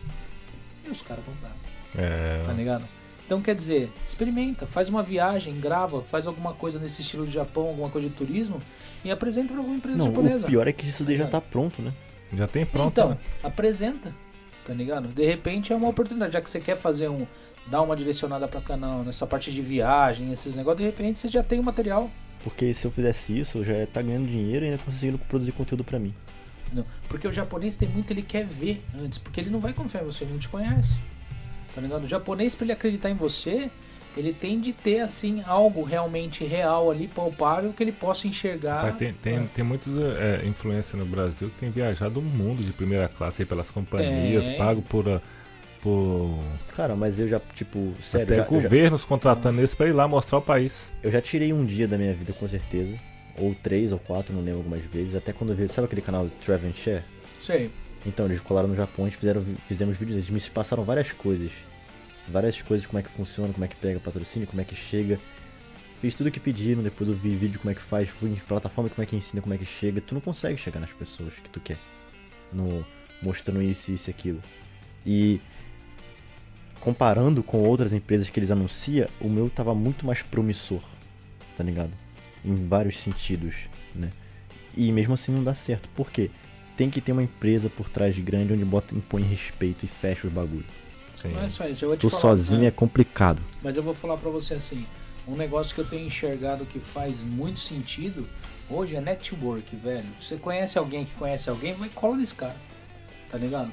E 0.85 0.89
os 0.89 1.01
caras 1.01 1.23
compraram 1.25 1.55
tá 1.95 2.01
É, 2.01 2.53
ligado? 2.55 2.85
Então 3.25 3.41
quer 3.41 3.55
dizer, 3.55 3.91
experimenta, 4.07 4.67
faz 4.67 4.87
uma 4.87 5.01
viagem, 5.01 5.59
grava, 5.59 6.01
faz 6.03 6.27
alguma 6.27 6.53
coisa 6.53 6.77
nesse 6.79 7.01
estilo 7.01 7.25
de 7.25 7.31
Japão, 7.33 7.67
alguma 7.67 7.89
coisa 7.89 8.07
de 8.07 8.13
turismo 8.13 8.61
e 9.03 9.09
apresenta 9.09 9.47
pra 9.47 9.57
alguma 9.57 9.75
empresa 9.75 9.97
Não, 9.97 10.05
japonesa. 10.07 10.45
o 10.45 10.49
pior 10.49 10.67
é 10.67 10.71
que 10.71 10.85
isso 10.85 11.03
daí 11.03 11.15
já 11.15 11.25
tá 11.27 11.41
pronto, 11.41 11.81
né? 11.81 11.91
já 12.33 12.47
tem 12.47 12.65
pronto. 12.65 12.91
então, 12.91 13.09
né? 13.09 13.17
apresenta, 13.43 14.13
tá 14.63 14.73
ligado? 14.73 15.07
De 15.07 15.25
repente 15.25 15.73
é 15.73 15.75
uma 15.75 15.87
oportunidade, 15.89 16.33
já 16.33 16.41
que 16.41 16.49
você 16.49 16.59
quer 16.59 16.75
fazer 16.75 17.09
um 17.09 17.25
dar 17.67 17.81
uma 17.81 17.95
direcionada 17.95 18.47
para 18.47 18.61
canal 18.61 19.03
nessa 19.03 19.25
parte 19.25 19.51
de 19.51 19.61
viagem, 19.61 20.31
esses 20.31 20.55
negócios, 20.55 20.79
de 20.79 20.85
repente 20.85 21.17
você 21.17 21.27
já 21.27 21.41
tem 21.41 21.59
o 21.59 21.63
material. 21.63 22.11
Porque 22.43 22.71
se 22.75 22.85
eu 22.85 22.91
fizesse 22.91 23.39
isso, 23.39 23.57
eu 23.57 23.65
já 23.65 23.73
ia 23.73 23.83
estar 23.85 24.03
ganhando 24.03 24.27
dinheiro 24.27 24.65
e 24.65 24.69
ainda 24.69 24.83
conseguindo 24.83 25.17
produzir 25.17 25.51
conteúdo 25.51 25.83
pra 25.83 25.97
mim. 25.97 26.13
Não, 26.71 26.85
Porque 27.09 27.27
o 27.27 27.33
japonês 27.33 27.75
tem 27.75 27.89
muito, 27.89 28.11
ele 28.11 28.21
quer 28.21 28.45
ver 28.45 28.83
antes, 28.99 29.17
porque 29.17 29.39
ele 29.41 29.49
não 29.49 29.59
vai 29.59 29.73
confiar 29.73 30.03
em 30.03 30.05
você, 30.05 30.23
ele 30.25 30.33
não 30.33 30.39
te 30.39 30.47
conhece. 30.49 30.95
Tá 31.75 31.81
ligado? 31.81 32.05
O 32.05 32.07
japonês, 32.07 32.55
pra 32.55 32.65
ele 32.65 32.71
acreditar 32.71 33.09
em 33.09 33.15
você, 33.15 33.69
ele 34.15 34.31
tem 34.31 34.61
de 34.61 34.71
ter, 34.71 35.01
assim, 35.01 35.43
algo 35.45 35.83
realmente 35.83 36.45
real 36.45 36.89
ali, 36.89 37.07
palpável, 37.07 37.73
que 37.73 37.83
ele 37.83 37.91
possa 37.91 38.27
enxergar. 38.27 38.83
Mas 38.83 38.95
tem, 38.95 39.13
tem, 39.13 39.45
tem 39.47 39.63
muitos 39.63 39.97
é, 39.97 40.45
influencers 40.45 40.97
no 40.97 41.05
Brasil 41.05 41.49
que 41.49 41.57
tem 41.59 41.69
viajado 41.69 42.19
o 42.19 42.23
mundo 42.23 42.63
de 42.63 42.71
primeira 42.71 43.09
classe 43.09 43.41
aí 43.41 43.45
pelas 43.45 43.69
companhias, 43.69 44.47
Tem. 44.47 44.57
pago 44.57 44.81
por, 44.81 45.09
ah, 45.09 45.21
por 45.81 46.39
Cara, 46.77 46.95
mas 46.95 47.19
eu 47.19 47.27
já, 47.27 47.41
tipo, 47.53 47.93
sério, 47.99 48.25
até 48.25 48.35
já, 48.35 48.41
eu, 48.41 48.45
já, 48.45 48.49
governos 48.49 49.03
contratando 49.03 49.59
eles 49.59 49.75
pra 49.75 49.87
ir 49.87 49.93
lá 49.93 50.07
mostrar 50.07 50.37
o 50.37 50.41
país. 50.41 50.93
eu 51.03 51.11
já 51.11 51.21
tirei 51.21 51.51
um 51.51 51.65
dia 51.65 51.87
da 51.87 51.97
minha 51.97 52.13
vida, 52.13 52.31
com 52.31 52.47
certeza. 52.47 52.95
Ou 53.37 53.53
três 53.53 53.91
ou 53.91 53.99
quatro, 53.99 54.33
não 54.33 54.41
lembro 54.41 54.59
algumas 54.59 54.81
vezes. 54.85 55.13
Até 55.13 55.33
quando 55.33 55.49
eu 55.49 55.57
vi, 55.57 55.67
sabe 55.67 55.87
aquele 55.87 56.01
canal 56.01 56.29
Travel 56.41 56.69
and 56.69 56.73
Share? 56.73 57.03
Sei. 57.41 57.69
Então, 58.05 58.25
eles 58.25 58.39
colaram 58.39 58.67
no 58.67 58.75
Japão, 58.75 59.05
a 59.05 59.09
gente 59.09 59.17
fizeram, 59.17 59.43
fizemos 59.67 59.97
vídeos, 59.97 60.17
eles 60.17 60.29
me 60.29 60.49
passaram 60.49 60.83
várias 60.83 61.11
coisas. 61.11 61.51
Várias 62.27 62.61
coisas, 62.61 62.85
como 62.85 62.99
é 62.99 63.03
que 63.03 63.09
funciona, 63.09 63.53
como 63.53 63.65
é 63.65 63.67
que 63.67 63.75
pega 63.75 63.99
patrocínio, 63.99 64.47
como 64.47 64.61
é 64.61 64.63
que 64.63 64.75
chega. 64.75 65.19
Fiz 66.01 66.13
tudo 66.13 66.27
o 66.27 66.31
que 66.31 66.39
pediram, 66.39 66.83
depois 66.83 67.09
eu 67.09 67.15
vi 67.15 67.35
vídeo 67.35 67.59
como 67.59 67.71
é 67.71 67.75
que 67.75 67.81
faz, 67.81 68.09
fui 68.09 68.29
em 68.29 68.35
plataforma 68.35 68.89
como 68.89 69.01
é 69.01 69.05
que 69.05 69.15
ensina, 69.15 69.41
como 69.41 69.53
é 69.53 69.57
que 69.57 69.65
chega. 69.65 70.01
Tu 70.01 70.13
não 70.13 70.21
consegue 70.21 70.57
chegar 70.57 70.79
nas 70.79 70.91
pessoas 70.91 71.33
que 71.35 71.49
tu 71.49 71.59
quer. 71.59 71.77
No, 72.51 72.85
mostrando 73.21 73.61
isso, 73.61 73.91
isso 73.91 74.09
e 74.09 74.11
aquilo. 74.11 74.41
E 75.05 75.41
comparando 76.79 77.41
com 77.41 77.57
outras 77.57 77.93
empresas 77.93 78.29
que 78.29 78.39
eles 78.39 78.51
anunciam, 78.51 79.07
o 79.19 79.27
meu 79.27 79.49
tava 79.49 79.73
muito 79.73 80.05
mais 80.05 80.21
promissor, 80.21 80.81
tá 81.57 81.63
ligado? 81.63 81.91
Em 82.43 82.67
vários 82.67 82.99
sentidos, 82.99 83.67
né? 83.93 84.11
E 84.77 84.91
mesmo 84.91 85.13
assim 85.13 85.31
não 85.31 85.43
dá 85.43 85.55
certo. 85.55 85.89
Por 85.95 86.11
quê? 86.11 86.29
Tem 86.77 86.89
que 86.89 86.99
ter 87.01 87.11
uma 87.13 87.23
empresa 87.23 87.69
por 87.69 87.89
trás 87.89 88.13
de 88.15 88.21
grande 88.21 88.53
onde 88.53 88.65
bota, 88.65 88.93
impõe 88.93 89.23
respeito 89.23 89.85
e 89.85 89.87
fecha 89.87 90.27
os 90.27 90.33
bagulho. 90.33 90.65
Sim. 91.15 91.29
Não 91.29 91.41
é 91.43 91.49
só 91.49 91.65
isso. 91.67 91.85
Eu 91.85 91.89
vou 91.89 91.97
te 91.97 92.01
Tu 92.01 92.09
falar, 92.09 92.21
sozinho 92.21 92.61
né? 92.61 92.67
é 92.67 92.71
complicado. 92.71 93.41
Mas 93.63 93.77
eu 93.77 93.83
vou 93.83 93.95
falar 93.95 94.17
pra 94.17 94.29
você 94.29 94.55
assim, 94.55 94.85
um 95.27 95.35
negócio 95.35 95.73
que 95.73 95.81
eu 95.81 95.85
tenho 95.87 96.05
enxergado 96.07 96.65
que 96.65 96.79
faz 96.79 97.19
muito 97.21 97.59
sentido 97.59 98.27
hoje 98.69 98.95
é 98.95 99.01
network, 99.01 99.73
velho. 99.77 100.05
Você 100.19 100.35
conhece 100.35 100.77
alguém 100.77 101.05
que 101.05 101.13
conhece 101.13 101.49
alguém, 101.49 101.73
vai 101.73 101.89
cola 101.89 102.17
nesse 102.17 102.35
cara. 102.35 102.55
Tá 103.31 103.37
ligado? 103.37 103.71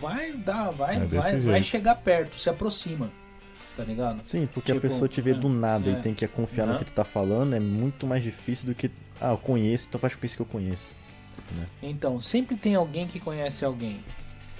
Vai 0.00 0.32
dar, 0.32 0.70
vai, 0.70 0.96
É 0.96 1.00
vai, 1.00 1.40
vai 1.40 1.62
chegar 1.62 1.94
perto, 1.96 2.36
se 2.38 2.48
aproxima. 2.48 3.10
Tá 3.76 3.84
ligado? 3.84 4.22
Sim, 4.24 4.48
porque 4.54 4.70
a 4.72 4.74
Tipo, 4.74 4.86
pessoa 4.88 5.08
te 5.08 5.20
vê 5.20 5.32
é, 5.32 5.34
do 5.34 5.48
nada 5.48 5.90
é. 5.90 5.92
e 5.94 6.02
tem 6.02 6.14
que 6.14 6.26
confiar 6.28 6.66
no 6.66 6.78
que 6.78 6.84
tu 6.84 6.92
tá 6.92 7.04
falando, 7.04 7.54
é 7.54 7.60
muito 7.60 8.06
mais 8.06 8.22
difícil 8.22 8.66
do 8.66 8.74
que. 8.74 8.90
Ah, 9.20 9.30
eu 9.32 9.38
conheço, 9.38 9.86
então 9.88 10.00
faz 10.00 10.14
com 10.14 10.24
isso 10.24 10.36
que 10.36 10.42
eu 10.42 10.46
conheço. 10.46 10.94
Então, 11.82 12.20
sempre 12.20 12.56
tem 12.56 12.74
alguém 12.74 13.06
que 13.06 13.20
conhece 13.20 13.64
alguém. 13.64 14.00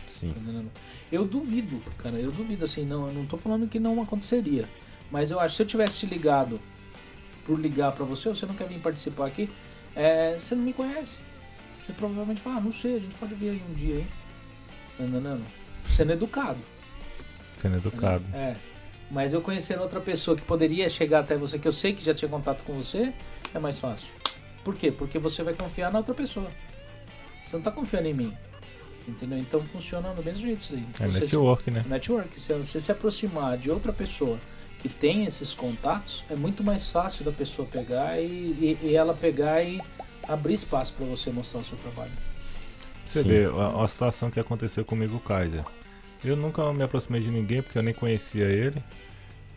Sim. 0.09 0.33
Tá? 0.33 0.81
Eu 1.11 1.25
duvido, 1.25 1.81
cara, 1.99 2.17
eu 2.17 2.33
duvido 2.33 2.65
assim, 2.65 2.85
não, 2.85 3.07
eu 3.07 3.13
não 3.13 3.27
tô 3.27 3.37
falando 3.37 3.69
que 3.69 3.79
não 3.79 4.01
aconteceria. 4.03 4.69
Mas 5.11 5.31
eu 5.31 5.39
acho 5.39 5.53
que 5.53 5.57
se 5.57 5.63
eu 5.63 5.67
tivesse 5.67 6.07
ligado 6.07 6.61
por 7.45 7.61
ligar 7.61 7.93
pra 7.93 8.05
você, 8.05 8.29
ou 8.29 8.35
você 8.35 8.47
não 8.47 8.55
quer 8.55 8.67
vir 8.67 8.81
participar 8.81 9.27
aqui, 9.27 9.49
é, 9.95 10.37
você 10.39 10.55
não 10.55 10.63
me 10.63 10.73
conhece. 10.73 11.19
Você 11.85 11.93
provavelmente 11.93 12.41
fala, 12.41 12.57
ah, 12.57 12.61
não 12.61 12.73
sei, 12.73 12.97
a 12.97 12.99
gente 12.99 13.15
pode 13.15 13.35
vir 13.35 13.51
aí 13.51 13.63
um 13.69 13.73
dia, 13.75 13.99
hein? 13.99 14.07
Tá 14.99 15.05
entendendo? 15.05 15.45
Sendo 15.89 16.13
educado. 16.13 16.59
Sendo 17.57 17.77
educado. 17.77 18.25
É. 18.35 18.57
Mas 19.11 19.33
eu 19.33 19.41
conhecendo 19.41 19.83
outra 19.83 20.01
pessoa 20.01 20.37
que 20.37 20.43
poderia 20.43 20.89
chegar 20.91 21.21
até 21.21 21.37
você, 21.37 21.59
que 21.59 21.69
eu 21.69 21.73
sei 21.73 21.93
que 21.93 22.05
já 22.05 22.13
tinha 22.13 22.29
contato 22.29 22.65
com 22.65 22.75
você, 22.75 23.13
é 23.55 23.59
mais 23.59 23.79
fácil. 23.79 24.09
Por 24.65 24.75
quê? 24.75 24.91
Porque 24.91 25.19
você 25.19 25.45
vai 25.45 25.55
confiar 25.55 25.93
na 25.93 25.99
outra 25.99 26.13
pessoa. 26.13 26.51
Você 27.47 27.57
não 27.57 27.63
tá 27.63 27.71
confiando 27.71 28.09
em 28.09 28.15
mim. 28.15 28.37
Entendeu? 29.09 29.39
Então 29.39 29.63
funciona 29.63 30.13
do 30.13 30.23
mesmo 30.23 30.45
jeito 30.45 30.61
isso 30.61 30.75
aí. 30.75 30.85
É 31.01 31.07
Você- 31.07 31.21
network, 31.21 31.71
né? 31.71 31.85
network. 31.89 32.41
Se 32.41 32.53
você 32.53 32.81
se 32.81 32.91
aproximar 32.91 33.57
de 33.57 33.71
outra 33.71 33.93
pessoa 33.93 34.39
que 34.81 34.89
tem 34.89 35.25
esses 35.25 35.55
contatos, 35.55 36.25
é 36.29 36.35
muito 36.35 36.65
mais 36.65 36.91
fácil 36.91 37.25
da 37.25 37.31
pessoa 37.33 37.67
pegar 37.69 38.21
e, 38.21 38.25
e- 38.27 38.79
e 38.83 38.97
ela 38.97 39.15
pegar 39.15 39.63
e 39.63 39.81
abrir 40.29 40.55
espaço 40.55 40.93
para 40.95 41.07
você 41.07 41.31
mostrar 41.31 41.61
o 41.61 41.65
seu 41.65 41.79
trabalho. 41.79 42.11
Você 43.07 43.23
Sim. 43.23 43.29
vê 43.29 43.45
a, 43.47 43.85
a 43.85 43.89
situação 43.89 44.29
que 44.29 44.41
aconteceu 44.41 44.85
comigo, 44.85 45.21
Kaiser. 45.21 45.65
Eu 46.25 46.35
nunca 46.35 46.73
me 46.73 46.83
aproximei 46.83 47.21
de 47.21 47.31
ninguém 47.31 47.63
porque 47.63 47.79
eu 47.79 47.83
nem 47.83 47.95
conhecia 47.95 48.47
ele. 48.47 48.83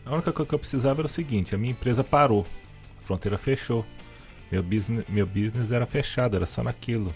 A 0.06 0.14
única 0.14 0.32
coisa 0.32 0.48
que 0.48 0.54
eu 0.54 0.58
precisava 0.60 1.00
era 1.00 1.06
o 1.06 1.08
seguinte: 1.10 1.54
a 1.56 1.58
minha 1.58 1.72
empresa 1.72 2.04
parou, 2.04 2.46
a 3.00 3.02
fronteira 3.02 3.36
fechou. 3.36 3.84
Meu 4.52 4.62
business, 4.62 5.04
meu 5.08 5.26
business 5.26 5.72
era 5.72 5.86
fechado, 5.86 6.36
era 6.36 6.46
só 6.46 6.62
naquilo. 6.62 7.12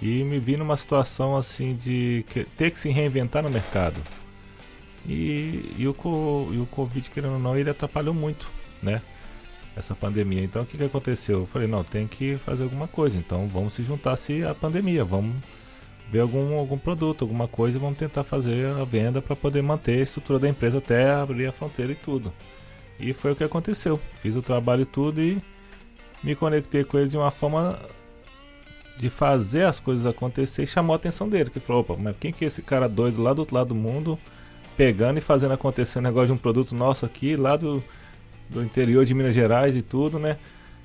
E 0.00 0.22
me 0.22 0.38
vi 0.38 0.56
numa 0.56 0.76
situação 0.76 1.36
assim 1.36 1.74
de 1.74 2.24
ter 2.56 2.70
que 2.70 2.78
se 2.78 2.88
reinventar 2.88 3.42
no 3.42 3.50
mercado. 3.50 4.00
E, 5.06 5.74
e, 5.76 5.88
o, 5.88 5.94
e 6.52 6.58
o 6.58 6.68
Covid, 6.70 7.10
querendo 7.10 7.34
ou 7.34 7.38
não, 7.38 7.56
ele 7.56 7.70
atrapalhou 7.70 8.14
muito, 8.14 8.48
né? 8.82 9.02
Essa 9.76 9.94
pandemia. 9.94 10.42
Então 10.42 10.62
o 10.62 10.66
que, 10.66 10.76
que 10.76 10.84
aconteceu? 10.84 11.40
Eu 11.40 11.46
falei, 11.46 11.66
não, 11.66 11.82
tem 11.82 12.06
que 12.06 12.36
fazer 12.38 12.64
alguma 12.64 12.86
coisa. 12.86 13.16
Então 13.16 13.48
vamos 13.48 13.74
se 13.74 13.82
juntar 13.82 14.16
se 14.16 14.44
a 14.44 14.54
pandemia. 14.54 15.04
Vamos 15.04 15.36
ver 16.10 16.20
algum, 16.20 16.58
algum 16.58 16.78
produto, 16.78 17.22
alguma 17.22 17.46
coisa 17.48 17.76
e 17.76 17.80
vamos 17.80 17.98
tentar 17.98 18.24
fazer 18.24 18.66
a 18.66 18.84
venda 18.84 19.20
para 19.20 19.36
poder 19.36 19.62
manter 19.62 20.00
a 20.00 20.02
estrutura 20.02 20.38
da 20.38 20.48
empresa 20.48 20.78
até 20.78 21.10
abrir 21.10 21.46
a 21.46 21.52
fronteira 21.52 21.92
e 21.92 21.96
tudo. 21.96 22.32
E 22.98 23.12
foi 23.12 23.32
o 23.32 23.36
que 23.36 23.44
aconteceu. 23.44 24.00
Fiz 24.20 24.34
o 24.36 24.42
trabalho 24.42 24.82
e 24.82 24.86
tudo 24.86 25.20
e 25.20 25.40
me 26.22 26.34
conectei 26.34 26.84
com 26.84 26.98
ele 26.98 27.08
de 27.08 27.16
uma 27.16 27.30
forma 27.30 27.78
de 28.98 29.08
fazer 29.08 29.64
as 29.64 29.78
coisas 29.78 30.04
acontecer 30.04 30.66
chamou 30.66 30.92
a 30.92 30.96
atenção 30.96 31.28
dele. 31.28 31.50
Que 31.50 31.60
falou, 31.60 31.82
opa, 31.82 31.96
mas 31.98 32.16
quem 32.18 32.32
que 32.32 32.44
é 32.44 32.48
esse 32.48 32.60
cara 32.60 32.88
doido 32.88 33.22
lá 33.22 33.32
do 33.32 33.40
outro 33.40 33.54
lado 33.54 33.68
do 33.68 33.74
mundo 33.74 34.18
pegando 34.76 35.18
e 35.18 35.20
fazendo 35.20 35.52
acontecer 35.52 35.98
um 35.98 36.02
negócio 36.02 36.28
de 36.28 36.32
um 36.34 36.36
produto 36.36 36.72
nosso 36.72 37.04
aqui, 37.04 37.36
lá 37.36 37.56
do, 37.56 37.82
do 38.48 38.62
interior 38.62 39.04
de 39.04 39.12
Minas 39.12 39.34
Gerais 39.34 39.74
e 39.74 39.82
tudo, 39.82 40.20
né? 40.20 40.36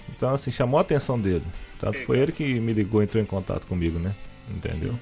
Então, 0.10 0.30
assim, 0.30 0.50
chamou 0.50 0.80
a 0.80 0.82
atenção 0.82 1.20
dele. 1.20 1.46
Tanto 1.80 2.02
foi 2.02 2.18
ele 2.18 2.32
que 2.32 2.60
me 2.60 2.74
ligou, 2.74 3.04
entrou 3.04 3.22
em 3.22 3.26
contato 3.26 3.68
comigo, 3.68 4.00
né? 4.00 4.16
Entendeu? 4.50 4.98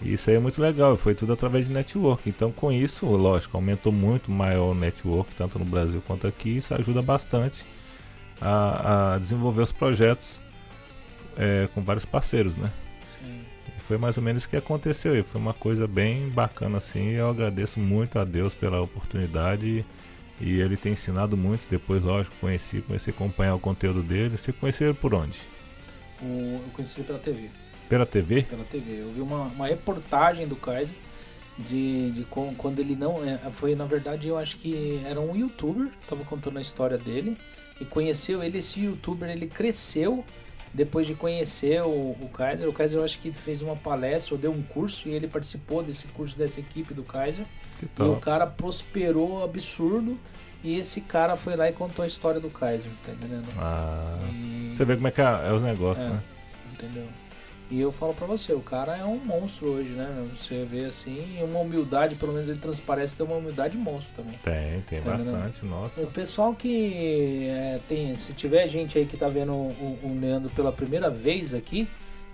E 0.00 0.12
isso 0.12 0.30
aí 0.30 0.36
é 0.36 0.38
muito 0.38 0.62
legal, 0.62 0.96
foi 0.96 1.14
tudo 1.16 1.32
através 1.32 1.66
de 1.66 1.72
network. 1.72 2.28
Então, 2.28 2.52
com 2.52 2.70
isso, 2.70 3.06
lógico, 3.06 3.56
aumentou 3.56 3.90
muito 3.90 4.30
maior 4.30 4.70
o 4.70 4.74
network, 4.74 5.34
tanto 5.34 5.58
no 5.58 5.64
Brasil 5.64 6.00
quanto 6.06 6.26
aqui. 6.26 6.58
Isso 6.58 6.72
ajuda 6.74 7.02
bastante 7.02 7.64
a, 8.40 9.14
a 9.14 9.18
desenvolver 9.18 9.62
os 9.62 9.72
projetos 9.72 10.40
é, 11.38 11.68
com 11.74 11.80
vários 11.82 12.04
parceiros, 12.04 12.56
né? 12.56 12.70
E 13.76 13.80
foi 13.86 13.96
mais 13.96 14.16
ou 14.18 14.22
menos 14.22 14.42
isso 14.42 14.50
que 14.50 14.56
aconteceu 14.56 15.16
e 15.16 15.22
foi 15.22 15.40
uma 15.40 15.54
coisa 15.54 15.86
bem 15.86 16.28
bacana 16.28 16.78
assim. 16.78 17.10
Eu 17.12 17.28
agradeço 17.30 17.80
muito 17.80 18.18
a 18.18 18.24
Deus 18.24 18.52
pela 18.54 18.80
oportunidade 18.82 19.84
e 20.40 20.60
ele 20.60 20.76
tem 20.76 20.92
ensinado 20.92 21.36
muito. 21.36 21.66
Depois, 21.70 22.02
lógico, 22.02 22.36
conheci, 22.40 22.80
comecei 22.82 23.12
a 23.12 23.14
acompanhar 23.16 23.54
o 23.54 23.58
conteúdo 23.58 24.02
dele. 24.02 24.36
Você 24.36 24.52
conheceu 24.52 24.88
ele 24.88 24.98
por 24.98 25.14
onde? 25.14 25.38
O- 26.20 26.60
eu 26.64 26.70
conheci 26.74 26.98
ele 26.98 27.06
pela 27.06 27.18
TV. 27.18 27.50
Pela 27.88 28.04
TV? 28.04 28.42
Pela 28.42 28.64
TV. 28.64 29.00
Eu 29.00 29.08
vi 29.10 29.20
uma, 29.20 29.44
uma 29.44 29.66
reportagem 29.66 30.46
do 30.46 30.56
Kaiser 30.56 30.94
de, 31.58 32.10
de 32.12 32.24
com- 32.24 32.54
quando 32.56 32.80
ele 32.80 32.94
não. 32.94 33.24
é, 33.24 33.38
foi, 33.52 33.74
na 33.74 33.84
verdade, 33.86 34.28
eu 34.28 34.36
acho 34.36 34.56
que 34.58 35.00
era 35.06 35.20
um 35.20 35.34
youtuber, 35.34 35.88
tava 36.08 36.24
contando 36.24 36.58
a 36.58 36.62
história 36.62 36.98
dele. 36.98 37.36
E 37.80 37.84
conheceu 37.84 38.42
ele, 38.42 38.58
esse 38.58 38.80
youtuber, 38.84 39.30
ele 39.30 39.46
cresceu 39.46 40.24
depois 40.74 41.06
de 41.06 41.14
conhecer 41.14 41.82
o, 41.82 42.16
o 42.20 42.28
Kaiser. 42.32 42.68
O 42.68 42.72
Kaiser, 42.72 42.98
eu 43.00 43.04
acho 43.04 43.18
que 43.18 43.30
fez 43.32 43.62
uma 43.62 43.76
palestra 43.76 44.34
ou 44.34 44.40
deu 44.40 44.50
um 44.52 44.62
curso 44.62 45.08
e 45.08 45.12
ele 45.12 45.26
participou 45.28 45.82
desse 45.82 46.06
curso 46.08 46.36
dessa 46.36 46.60
equipe 46.60 46.92
do 46.94 47.02
Kaiser. 47.02 47.44
Que 47.78 47.86
E 48.02 48.06
o 48.06 48.16
cara 48.16 48.46
prosperou 48.46 49.42
absurdo. 49.44 50.18
E 50.64 50.76
esse 50.76 51.00
cara 51.00 51.36
foi 51.36 51.54
lá 51.54 51.68
e 51.70 51.72
contou 51.72 52.02
a 52.02 52.08
história 52.08 52.40
do 52.40 52.50
Kaiser, 52.50 52.90
tá 53.06 53.12
entendendo? 53.12 53.46
Ah, 53.58 54.18
E- 54.32 54.70
você 54.74 54.84
vê 54.84 54.96
como 54.96 55.06
é 55.06 55.10
que 55.12 55.20
é, 55.20 55.24
é 55.24 55.52
os 55.52 55.62
negócios, 55.62 56.04
É. 56.04 56.10
né? 56.10 56.20
Entendeu? 56.72 57.06
E 57.70 57.78
eu 57.80 57.92
falo 57.92 58.14
pra 58.14 58.26
você, 58.26 58.54
o 58.54 58.60
cara 58.60 58.96
é 58.96 59.04
um 59.04 59.18
monstro 59.18 59.68
hoje, 59.72 59.90
né? 59.90 60.26
Você 60.34 60.64
vê 60.64 60.86
assim, 60.86 61.36
uma 61.42 61.60
humildade, 61.60 62.14
pelo 62.14 62.32
menos 62.32 62.48
ele 62.48 62.58
transparece 62.58 63.14
ter 63.14 63.22
uma 63.24 63.36
humildade 63.36 63.76
monstro 63.76 64.10
também. 64.16 64.38
Tem, 64.42 64.80
tem 64.82 65.02
Tá 65.02 65.16
vendo? 65.16 65.32
bastante, 65.32 65.66
nossa. 65.66 66.02
O 66.02 66.06
pessoal 66.06 66.54
que 66.54 67.46
é, 67.46 67.78
tem, 67.86 68.16
se 68.16 68.32
tiver 68.32 68.66
gente 68.68 68.96
aí 68.98 69.04
que 69.04 69.18
tá 69.18 69.28
vendo 69.28 69.52
o, 69.52 69.98
o 70.02 70.18
Leandro 70.18 70.48
pela 70.50 70.72
primeira 70.72 71.10
vez 71.10 71.52
aqui, 71.52 71.86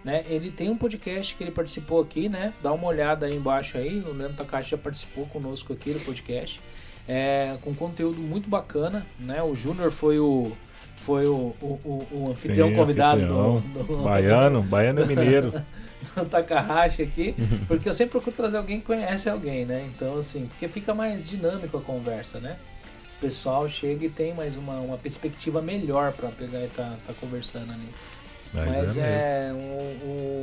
né? 0.05 0.25
Ele 0.29 0.53
tem 0.53 0.71
um 0.71 0.77
podcast 0.77 1.35
que 1.35 1.43
ele 1.43 1.51
participou 1.51 2.01
aqui, 2.01 2.29
né? 2.29 2.53
Dá 2.63 2.73
uma 2.73 2.87
olhada 2.87 3.27
aí 3.27 3.35
embaixo 3.35 3.77
aí, 3.77 4.01
o 4.01 4.13
Leandro 4.13 4.37
Takashi 4.37 4.71
já 4.71 4.79
participou 4.79 5.27
conosco 5.27 5.73
aqui 5.73 5.93
do 5.93 6.01
podcast, 6.01 6.61
é, 7.09 7.57
com 7.63 7.75
conteúdo 7.75 8.21
muito 8.21 8.49
bacana, 8.49 9.05
né? 9.19 9.43
O 9.43 9.57
Júnior 9.57 9.91
foi 9.91 10.21
o 10.21 10.53
foi 11.05 11.27
o, 11.27 11.55
o, 11.61 11.67
o- 11.85 12.07
o 12.11 12.31
anfitrião 12.31 12.69
Sim, 12.71 12.75
convidado 12.77 13.21
anfitrião. 13.21 13.61
do, 13.61 13.83
do- 13.85 14.03
Baiano, 14.03 14.63
baiano 14.63 15.03
e 15.03 15.07
mineiro. 15.07 15.53
do 16.17 16.25
Takahashi 16.27 17.03
aqui, 17.03 17.35
porque 17.67 17.89
eu 17.89 17.93
sempre 17.93 18.13
procuro 18.13 18.35
trazer 18.37 18.57
alguém 18.59 18.79
que 18.81 18.87
conhece 18.87 19.29
alguém, 19.29 19.65
né? 19.65 19.89
Então, 19.95 20.19
assim, 20.19 20.47
porque 20.47 20.69
fica 20.69 20.95
mais 20.95 21.27
dinâmico 21.29 21.77
a 21.79 21.81
conversa, 21.81 22.39
né? 22.41 22.57
O 23.17 23.21
pessoal 23.21 23.69
chega 23.69 24.05
e 24.05 24.09
tem 24.11 24.35
mais 24.35 24.57
uma, 24.57 24.75
uma 24.81 24.99
perspectiva 24.99 25.63
melhor 25.63 26.13
pra 26.13 26.29
pegar 26.31 26.61
e 26.61 26.69
tá, 26.69 26.97
tá 27.07 27.13
conversando 27.21 27.73
ali. 27.73 27.89
Mas, 28.53 28.67
Mas, 28.67 28.99
é, 28.99 29.49
é, 29.49 29.53
o, 29.53 29.57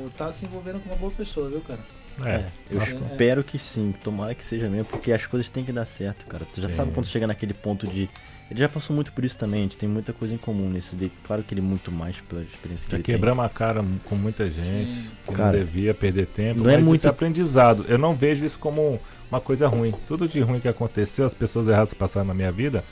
o- 0.05 0.11
tá 0.17 0.31
se 0.33 0.45
envolvendo 0.45 0.79
com 0.79 0.89
uma 0.89 0.95
boa 0.97 1.11
pessoa, 1.11 1.49
viu, 1.49 1.61
cara? 1.61 1.79
mesmo. 2.19 2.27
É, 2.27 2.45
eu 2.69 2.81
acho- 2.81 2.95
espero 2.95 3.43
que 3.43 3.57
sim, 3.59 3.93
tomara 4.03 4.33
que 4.35 4.43
seja 4.43 4.67
mesmo, 4.69 4.85
porque 4.85 5.11
as 5.11 5.25
coisas 5.27 5.47
têm 5.49 5.63
que 5.63 5.71
dar 5.71 5.85
certo, 5.85 6.25
cara. 6.25 6.43
Você 6.49 6.59
já 6.59 6.69
Sim. 6.69 6.75
sabe 6.75 6.91
quando 6.91 7.05
chega 7.07 7.25
naquele 7.27 7.53
ponto 7.53 7.87
de. 7.87 8.09
Ele 8.51 8.59
já 8.59 8.67
passou 8.67 8.93
muito 8.93 9.13
por 9.13 9.23
isso 9.23 9.37
também, 9.37 9.61
a 9.61 9.63
gente 9.63 9.77
tem 9.77 9.87
muita 9.87 10.11
coisa 10.11 10.33
em 10.33 10.37
comum 10.37 10.69
nesse 10.69 10.93
daí. 10.93 11.09
Claro 11.25 11.41
que 11.41 11.53
ele 11.53 11.61
muito 11.61 11.89
mais 11.89 12.19
pela 12.19 12.41
experiência 12.41 12.85
que 12.85 12.91
Já 12.91 12.97
ele 12.97 13.03
tem. 13.03 13.15
quebramos 13.15 13.45
a 13.45 13.47
cara 13.49 13.81
com 14.03 14.13
muita 14.15 14.49
gente 14.49 14.93
Sim. 14.93 15.09
que 15.25 15.33
Cara, 15.33 15.57
não 15.57 15.65
devia 15.65 15.93
perder 15.93 16.25
tempo. 16.27 16.57
não 16.59 16.65
mas 16.65 16.73
é 16.75 16.77
isso 16.79 16.85
muito- 16.89 17.07
é 17.07 17.09
aprendizado. 17.09 17.85
Eu 17.87 17.97
não 17.97 18.13
vejo 18.13 18.45
isso 18.45 18.59
como 18.59 18.99
uma 19.31 19.39
coisa 19.39 19.67
ruim. 19.69 19.93
Tudo 20.05 20.27
de 20.27 20.41
ruim 20.41 20.59
que 20.59 20.67
aconteceu, 20.67 21.25
as 21.25 21.33
pessoas 21.33 21.69
erradas 21.69 21.93
que 21.93 21.95
passaram 21.99 22.27
na 22.27 22.33
minha 22.33 22.51
vida, 22.51 22.83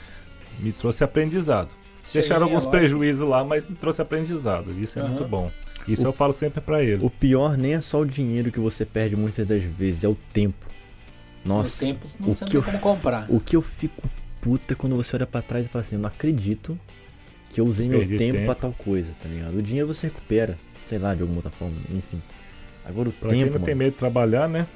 me 0.58 0.72
trouxe 0.72 1.04
aprendizado. 1.04 1.74
Deixaram 2.10 2.46
Sim, 2.46 2.52
alguns 2.54 2.62
é 2.62 2.66
lógico. 2.66 2.70
prejuízos 2.70 3.28
lá, 3.28 3.44
mas 3.44 3.62
me 3.68 3.76
trouxe 3.76 4.00
aprendizado. 4.00 4.72
Isso 4.80 4.98
é 4.98 5.02
Aham. 5.02 5.10
muito 5.10 5.24
bom. 5.28 5.52
Isso 5.86 6.04
O- 6.04 6.06
eu 6.06 6.12
falo 6.14 6.32
sempre 6.32 6.62
pra 6.62 6.82
ele. 6.82 7.04
O 7.04 7.10
pior 7.10 7.58
nem 7.58 7.74
é 7.74 7.80
só 7.82 8.00
o 8.00 8.06
dinheiro 8.06 8.50
que 8.50 8.58
você 8.58 8.86
perde 8.86 9.14
muitas 9.14 9.46
das 9.46 9.62
vezes, 9.62 10.04
é 10.04 10.08
o 10.08 10.16
tempo. 10.32 10.66
Nossa, 11.44 11.84
o 11.84 11.88
tempo 11.88 12.06
não, 12.18 12.28
o 12.30 12.34
que 12.34 12.44
tem 12.46 12.54
eu 12.54 12.62
como 12.62 12.78
comprar. 12.80 13.26
o 13.28 13.38
que 13.38 13.56
eu 13.56 13.62
fico 13.62 14.08
puta 14.40 14.74
quando 14.74 14.96
você 14.96 15.16
olha 15.16 15.26
pra 15.26 15.42
trás 15.42 15.66
e 15.66 15.68
fala 15.68 15.80
assim, 15.80 15.96
eu 15.96 16.00
não 16.02 16.08
acredito 16.08 16.78
que 17.50 17.60
eu 17.60 17.66
usei 17.66 17.88
meu 17.88 17.98
Perdi 17.98 18.16
tempo, 18.18 18.32
tempo. 18.34 18.46
pra 18.46 18.54
tal 18.54 18.72
coisa, 18.72 19.12
tá 19.22 19.28
ligado? 19.28 19.56
O 19.58 19.62
dinheiro 19.62 19.86
você 19.86 20.06
recupera, 20.06 20.56
sei 20.84 20.98
lá, 20.98 21.14
de 21.14 21.22
alguma 21.22 21.38
outra 21.38 21.50
forma, 21.50 21.76
enfim. 21.90 22.22
Agora 22.84 23.08
o 23.08 23.12
Pra 23.12 23.28
quem 23.30 23.44
tempo, 23.44 23.58
não 23.58 23.64
tem 23.64 23.74
mano, 23.74 23.84
medo 23.84 23.92
de 23.92 23.98
trabalhar, 23.98 24.48
né? 24.48 24.66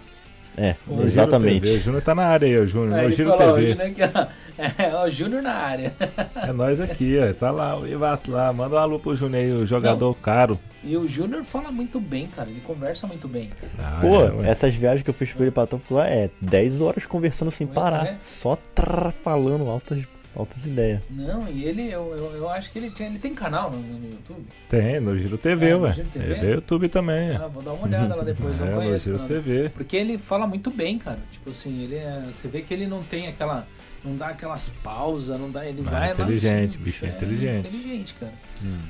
É, 0.57 0.77
O 0.87 1.03
exatamente. 1.03 1.69
O 1.69 1.79
Júnior 1.81 2.03
tá 2.03 2.15
na 2.15 2.25
área 2.25 2.47
aí, 2.47 2.57
o 2.59 2.67
Júnior. 2.67 2.95
Aí 2.95 3.03
No 3.03 3.09
ele 3.09 3.17
Giro 3.17 3.31
falou, 3.37 3.53
o 3.55 3.57
TV. 3.57 3.71
Júnior 3.73 3.87
aqui, 3.89 4.03
ó. 4.03 4.27
É, 4.57 4.95
o 5.05 5.11
Júnior 5.11 5.43
na 5.43 5.53
área. 5.53 5.93
É 6.37 6.53
nós 6.53 6.81
aqui, 6.81 7.17
ó. 7.19 7.35
Tá 7.35 7.51
lá, 7.51 7.77
o 7.77 7.89
Ivas 7.89 8.25
lá. 8.27 8.53
Manda 8.53 8.77
um 8.77 8.79
alô 8.79 9.01
pro 9.01 9.17
Júnior 9.17 9.43
aí, 9.43 9.51
o 9.51 9.67
jogador 9.67 10.15
caro. 10.15 10.57
E 10.85 10.97
o 10.97 11.09
Júnior 11.09 11.43
fala 11.45 11.73
muito 11.73 11.99
bem, 11.99 12.29
cara. 12.29 12.49
Ele 12.49 12.61
conversa 12.61 13.05
muito 13.05 13.27
bem. 13.27 13.51
Ah, 13.77 13.99
Pô, 14.01 14.43
é, 14.45 14.49
essas 14.49 14.73
viagens 14.73 15.03
que 15.03 15.11
eu 15.11 15.15
fiz 15.15 15.33
com 15.33 15.43
ele 15.43 15.51
pra 15.51 15.67
Tópico 15.67 15.95
lá 15.95 16.07
é 16.09 16.31
10 16.41 16.81
horas 16.83 17.05
conversando 17.05 17.51
sem 17.51 17.67
parar. 17.67 18.07
é. 18.07 18.17
Só 18.21 18.57
trrr, 18.77 19.11
falando 19.25 19.69
altas, 19.69 20.05
altas 20.37 20.67
ideias. 20.67 21.01
Não, 21.11 21.49
e 21.49 21.65
ele, 21.65 21.91
eu, 21.91 22.07
eu, 22.17 22.37
eu 22.37 22.49
acho 22.49 22.71
que 22.71 22.79
ele, 22.79 22.91
tinha, 22.91 23.09
ele 23.09 23.19
tem 23.19 23.35
canal 23.35 23.71
no, 23.71 23.79
no 23.79 24.11
YouTube. 24.11 24.45
Tem, 24.69 25.01
no 25.01 25.17
Giro 25.19 25.39
TV, 25.39 25.67
É, 25.69 25.75
no 25.75 25.81
ué. 25.83 25.93
Giro 25.93 26.09
TV? 26.09 26.33
Ele 26.35 26.51
YouTube 26.53 26.89
também. 26.89 27.31
é. 27.31 27.37
Ah, 27.37 27.47
vou 27.47 27.63
dar 27.63 27.73
uma 27.73 27.87
olhada 27.87 28.15
lá 28.15 28.23
depois, 28.25 28.59
eu 28.59 28.67
É, 28.67 28.71
não 28.71 28.77
no 28.79 28.83
conheço. 28.85 29.13
Giro. 29.13 29.27
TV. 29.27 29.69
Porque 29.71 29.97
ele 29.97 30.19
fala 30.19 30.47
muito 30.47 30.71
bem, 30.71 30.99
cara. 30.99 31.19
Tipo 31.33 31.51
assim, 31.51 31.83
ele 31.83 31.97
é, 31.97 32.23
você 32.33 32.49
vê 32.49 32.63
que 32.63 32.73
ele 32.75 32.87
não 32.87 33.03
tem 33.03 33.27
aquela. 33.29 33.67
Não 34.05 34.17
dá 34.17 34.29
aquelas 34.29 34.69
pausas, 34.83 35.41
não 35.41 35.51
dá. 35.51 35.65
Ele 35.67 35.83
Ah, 35.87 35.91
vai 35.91 36.01
lá. 36.09 36.13
inteligente, 36.13 36.73
sim, 36.73 36.79
bicho, 36.79 37.05
é 37.07 37.09
é 37.09 37.13
inteligente. 37.13 37.67
inteligente, 37.75 38.15
cara. 38.21 38.33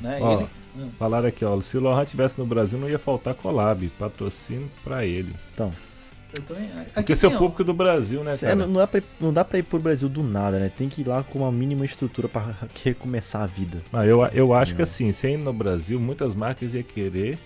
Né? 0.02 0.18
Ó, 0.20 0.32
Ele- 0.40 0.46
hum, 0.76 0.88
Falaram 0.98 1.28
aqui, 1.28 1.44
ó. 1.44 1.60
Se 1.60 1.76
o 1.76 1.80
Lohan 1.80 2.04
tivesse 2.04 2.36
no 2.36 2.44
Brasil, 2.44 2.76
não 2.80 2.88
ia 2.90 2.98
faltar 2.98 3.32
collab. 3.34 3.86
Patrocínio 3.96 4.68
pra 4.82 5.04
ele. 5.06 5.32
Então, 5.52 5.72
também. 6.42 6.70
Aqui 6.72 6.90
Porque 6.94 7.12
esse 7.12 7.24
é 7.24 7.28
o 7.28 7.34
ó, 7.34 7.38
público 7.38 7.64
do 7.64 7.74
Brasil, 7.74 8.22
né, 8.24 8.34
é, 8.34 8.36
cara? 8.36 8.54
não, 8.56 8.66
não 8.66 8.74
dá 8.74 8.86
pra 8.86 8.98
ir, 8.98 9.04
não 9.20 9.32
dá 9.32 9.44
pra 9.44 9.58
ir 9.58 9.62
pro 9.62 9.78
Brasil 9.78 10.08
do 10.08 10.22
nada, 10.22 10.58
né? 10.58 10.68
Tem 10.76 10.88
que 10.88 11.00
ir 11.02 11.06
lá 11.08 11.22
com 11.22 11.40
uma 11.40 11.52
mínima 11.52 11.84
estrutura 11.84 12.28
pra 12.28 12.54
recomeçar 12.84 13.42
a 13.42 13.46
vida. 13.46 13.82
Não, 13.92 14.04
eu, 14.04 14.24
eu 14.32 14.52
acho 14.54 14.72
que 14.74 14.78
Não. 14.80 14.84
assim, 14.84 15.12
se 15.12 15.28
ir 15.28 15.36
no 15.36 15.52
Brasil, 15.52 15.98
muitas 16.00 16.34
marcas 16.34 16.74
iam 16.74 16.82
querer 16.82 17.38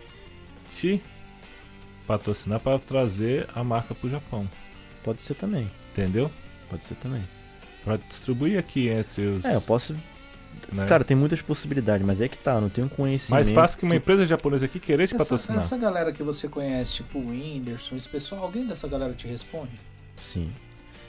te 0.68 1.00
patrocinar 2.07 2.60
para 2.60 2.78
trazer 2.78 3.47
a 3.55 3.62
marca 3.62 3.94
pro 3.94 4.08
Japão. 4.08 4.49
Pode 5.05 5.23
ser 5.23 5.34
também, 5.34 5.70
Entendeu? 5.92 6.31
pode 6.70 6.84
ser 6.84 6.94
também. 6.97 7.23
Pra 7.84 7.97
distribuir 7.97 8.58
aqui 8.58 8.89
entre 8.89 9.23
os. 9.26 9.44
É, 9.44 9.55
eu 9.55 9.60
posso. 9.60 9.97
Né? 10.73 10.87
Cara, 10.87 11.05
tem 11.05 11.17
muitas 11.17 11.41
possibilidades, 11.43 12.07
mas 12.07 12.20
é 12.20 12.28
que 12.28 12.37
tá, 12.39 12.61
não 12.61 12.69
tenho 12.69 12.89
conhecimento. 12.89 13.33
mais 13.33 13.51
fácil 13.51 13.78
que 13.78 13.85
uma 13.85 13.97
empresa 13.97 14.27
japonesa 14.27 14.67
aqui 14.67 14.78
querer 14.81 15.07
te 15.07 15.15
Essa, 15.15 15.25
patrocinar. 15.25 15.62
essa 15.65 15.77
galera 15.77 16.12
que 16.12 16.23
você 16.23 16.49
conhece, 16.49 16.95
tipo 16.95 17.19
o 17.19 17.28
Whindersson, 17.31 17.97
esse 17.97 18.09
pessoal, 18.09 18.43
alguém 18.43 18.67
dessa 18.67 18.87
galera 18.89 19.12
te 19.15 19.27
responde? 19.27 19.73
Sim. 20.17 20.51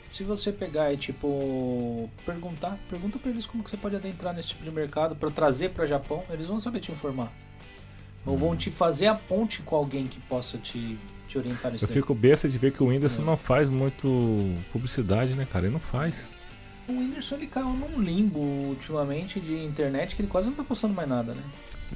Se 0.09 0.23
você 0.23 0.51
pegar 0.51 0.91
e, 0.91 0.97
tipo, 0.97 2.09
perguntar, 2.25 2.77
pergunta 2.89 3.19
pra 3.19 3.29
eles 3.29 3.45
como 3.45 3.63
que 3.63 3.69
você 3.69 3.77
pode 3.77 3.95
adentrar 3.95 4.33
nesse 4.33 4.49
tipo 4.49 4.63
de 4.63 4.71
mercado 4.71 5.15
pra 5.15 5.29
trazer 5.29 5.69
pra 5.69 5.85
Japão, 5.85 6.23
eles 6.31 6.47
vão 6.47 6.59
saber 6.59 6.79
te 6.79 6.91
informar. 6.91 7.31
Ou 8.25 8.33
Hum. 8.33 8.37
vão 8.37 8.55
te 8.55 8.71
fazer 8.71 9.05
a 9.07 9.13
ponte 9.15 9.61
com 9.61 9.75
alguém 9.75 10.05
que 10.07 10.19
possa 10.21 10.57
te, 10.57 10.97
te 11.27 11.37
orientar 11.37 11.71
nisso 11.71 11.85
Eu 11.85 11.89
fico 11.89 12.13
besta 12.15 12.49
de 12.49 12.57
ver 12.57 12.71
que 12.73 12.81
o 12.81 12.87
Whindersson 12.87 13.21
É. 13.21 13.25
não 13.25 13.37
faz 13.37 13.69
muito 13.69 14.55
publicidade, 14.73 15.33
né, 15.35 15.47
cara? 15.49 15.65
Ele 15.67 15.73
não 15.73 15.79
faz. 15.79 16.33
O 16.89 16.91
Whindersson, 16.91 17.35
ele 17.35 17.47
caiu 17.47 17.67
num 17.69 18.01
limbo 18.01 18.39
ultimamente 18.39 19.39
de 19.39 19.63
internet 19.63 20.15
que 20.15 20.21
ele 20.21 20.27
quase 20.29 20.47
não 20.47 20.55
tá 20.55 20.63
postando 20.63 20.93
mais 20.93 21.07
nada, 21.07 21.33
né? 21.33 21.41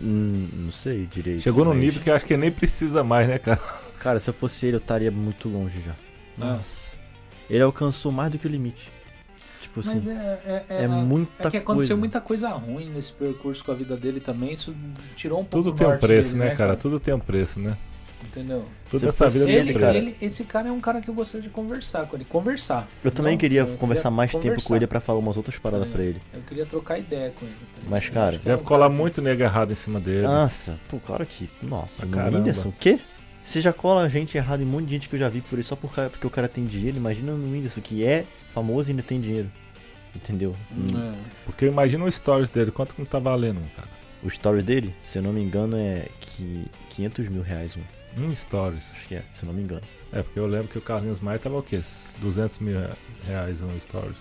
Hum, 0.02 0.48
não 0.54 0.72
sei 0.72 1.06
direito. 1.08 1.42
Chegou 1.42 1.66
num 1.66 1.72
mas- 1.72 1.80
nível 1.80 2.02
que 2.04 2.10
eu 2.10 2.16
acho 2.16 2.26
que 2.26 2.38
nem 2.38 2.52
precisa 2.52 3.04
mais, 3.04 3.28
né, 3.28 3.40
cara? 3.40 3.60
Cara, 4.00 4.20
se 4.20 4.30
eu 4.30 4.34
fosse 4.34 4.66
ele, 4.68 4.76
eu 4.76 4.80
estaria 4.80 5.10
muito 5.12 5.50
longe 5.50 5.82
já. 5.82 5.94
Ah. 6.40 6.58
Nossa. 6.58 6.92
Ele 7.50 7.62
alcançou 7.64 8.12
mais 8.12 8.32
do 8.32 8.38
que 8.38 8.46
o 8.46 8.50
limite. 8.50 8.92
Tipo 9.62 9.80
assim, 9.80 9.96
Mas 10.04 10.08
é, 10.08 10.66
é, 10.70 10.84
é 10.84 10.88
muita 10.88 11.48
é 11.48 11.52
que 11.52 11.58
aconteceu 11.58 11.76
coisa. 11.90 11.96
muita 11.96 12.22
coisa 12.22 12.50
ruim 12.50 12.90
nesse 12.90 13.14
percurso 13.14 13.64
com 13.64 13.72
a 13.72 13.76
vida 13.76 13.96
dele 13.96 14.20
também. 14.20 14.54
Isso 14.54 14.76
tirou 15.16 15.40
um 15.40 15.46
pouco 15.46 15.70
Tudo 15.70 15.78
tem 15.78 15.88
um 15.88 15.98
preço, 15.98 16.36
dele, 16.36 16.50
né, 16.50 16.56
cara? 16.56 16.76
Tudo 16.76 17.00
tem 17.00 17.14
um 17.14 17.20
preço, 17.20 17.60
né? 17.60 17.78
Entendeu? 18.26 18.66
Se 18.90 19.06
essa 19.08 19.30
vida 19.30 19.50
Ele, 19.50 19.74
preço. 19.74 19.98
ele- 19.98 20.16
esse 20.22 20.44
cara 20.44 20.70
é 20.70 20.72
um 20.72 20.80
cara 20.82 21.02
que 21.02 21.10
eu 21.10 21.14
gostaria 21.14 21.42
de 21.42 21.50
conversar 21.54 22.08
com 22.08 22.16
ele. 22.16 22.26
Conversar. 22.26 22.88
eu 23.04 23.12
também 23.12 23.38
queria 23.38 23.62
eu 23.62 23.78
conversar 23.78 24.10
mais 24.10 24.32
tempo 24.32 24.44
conversar. 24.44 24.68
com 24.68 24.76
ele 24.76 24.88
pra 24.88 25.00
falar 25.00 25.20
umas 25.20 25.38
outras 25.38 25.58
paradas 25.58 25.88
pra 25.90 26.02
ele. 26.04 26.20
Eu 26.34 26.42
queria 26.42 26.66
trocar 26.66 26.98
ideia 26.98 27.32
com 27.32 27.46
ele. 27.46 27.56
Mas, 27.88 28.10
cara, 28.10 28.36
é 28.36 28.40
Deve 28.40 28.62
um 28.62 28.66
colar 28.66 28.88
cara 28.88 28.94
muito 28.98 29.22
nego 29.22 29.42
errado 29.44 29.72
em 29.72 29.76
cima 29.76 30.00
dele. 30.00 30.24
Nossa, 30.28 30.80
pô, 30.88 31.00
claro 31.00 31.26
que. 31.26 31.50
Nossa, 31.62 32.06
caramba. 32.08 32.38
Whindersson, 32.38 32.70
o 32.70 32.74
quê? 32.74 33.00
Você 33.44 33.60
já 33.60 33.74
cola 33.74 34.08
gente 34.10 34.38
errada 34.38 34.64
em 34.64 34.66
um 34.66 34.70
monte 34.70 34.86
de 34.86 34.92
gente 34.92 35.10
que 35.10 35.16
eu 35.16 35.20
já 35.20 35.28
vi 35.28 35.42
por 35.42 35.58
aí 35.58 35.64
só 35.64 35.76
por 35.76 35.92
porque 35.92 36.26
o 36.26 36.30
cara 36.30 36.48
tem 36.48 36.66
dinheiro. 36.66 36.96
Imagina 36.98 37.34
no 37.34 37.52
Whindersson, 37.52 37.82
que 37.82 38.04
é 38.06 38.26
famoso 38.54 38.90
e 38.90 38.92
ainda 38.92 39.04
tem 39.04 39.20
dinheiro. 39.20 39.52
Entendeu? 40.16 40.56
Hum, 40.72 40.88
é. 40.96 41.14
Porque 41.46 41.66
imagina 41.66 42.06
o 42.06 42.12
stories 42.12 42.50
dele, 42.50 42.72
quanto 42.72 42.96
que 42.96 43.02
não 43.02 43.06
tá 43.06 43.20
valendo, 43.20 43.60
cara? 43.76 43.90
O 44.24 44.30
stories 44.30 44.64
dele, 44.64 44.96
se 45.04 45.18
eu 45.18 45.24
não 45.24 45.34
me 45.34 45.42
engano, 45.42 45.76
é 45.76 46.08
que 46.22 46.66
500 46.92 47.28
mil 47.28 47.42
reais 47.42 47.76
um. 47.76 47.82
Um 48.18 48.34
stories. 48.36 48.92
Acho 48.96 49.08
que 49.08 49.16
é, 49.16 49.24
se 49.32 49.44
eu 49.44 49.48
não 49.48 49.54
me 49.54 49.64
engano. 49.64 49.82
É, 50.12 50.22
porque 50.22 50.40
eu 50.40 50.46
lembro 50.46 50.68
que 50.68 50.78
o 50.78 50.82
Carlinhos 50.82 51.20
Maia 51.20 51.40
tava 51.40 51.58
o 51.58 51.64
quê? 51.64 51.82
200 52.20 52.60
mil 52.60 52.78
reais 53.26 53.62
um 53.62 53.80
stories. 53.80 54.18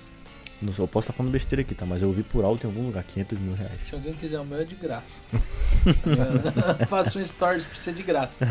Não, 0.62 0.72
sei, 0.72 0.84
eu 0.84 0.88
posso 0.88 1.06
estar 1.06 1.12
falando 1.12 1.32
besteira 1.32 1.60
aqui, 1.62 1.74
tá? 1.74 1.84
Mas 1.84 2.00
eu 2.02 2.08
ouvi 2.08 2.22
por 2.22 2.44
alto 2.44 2.66
em 2.66 2.70
algum 2.70 2.86
lugar, 2.86 3.02
500 3.02 3.38
mil 3.38 3.54
reais. 3.54 3.80
Se 3.88 3.94
alguém 3.94 4.12
quiser 4.14 4.38
o 4.38 4.44
meu 4.44 4.60
é 4.60 4.64
de 4.64 4.76
graça. 4.76 5.20
Faço 6.88 7.18
um 7.18 7.24
stories 7.24 7.66
pra 7.66 7.74
ser 7.74 7.92
de 7.94 8.02
graça. 8.04 8.46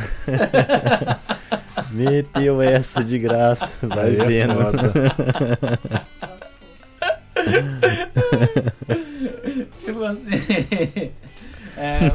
Meteu 1.89 2.61
essa 2.61 3.01
de 3.03 3.17
graça, 3.17 3.71
vai 3.81 4.09
Aí 4.09 4.19
é 4.19 4.25
vendo. 4.25 4.55
foda. 4.55 4.91
tipo 9.77 10.03
assim. 10.03 11.11
É... 11.77 12.11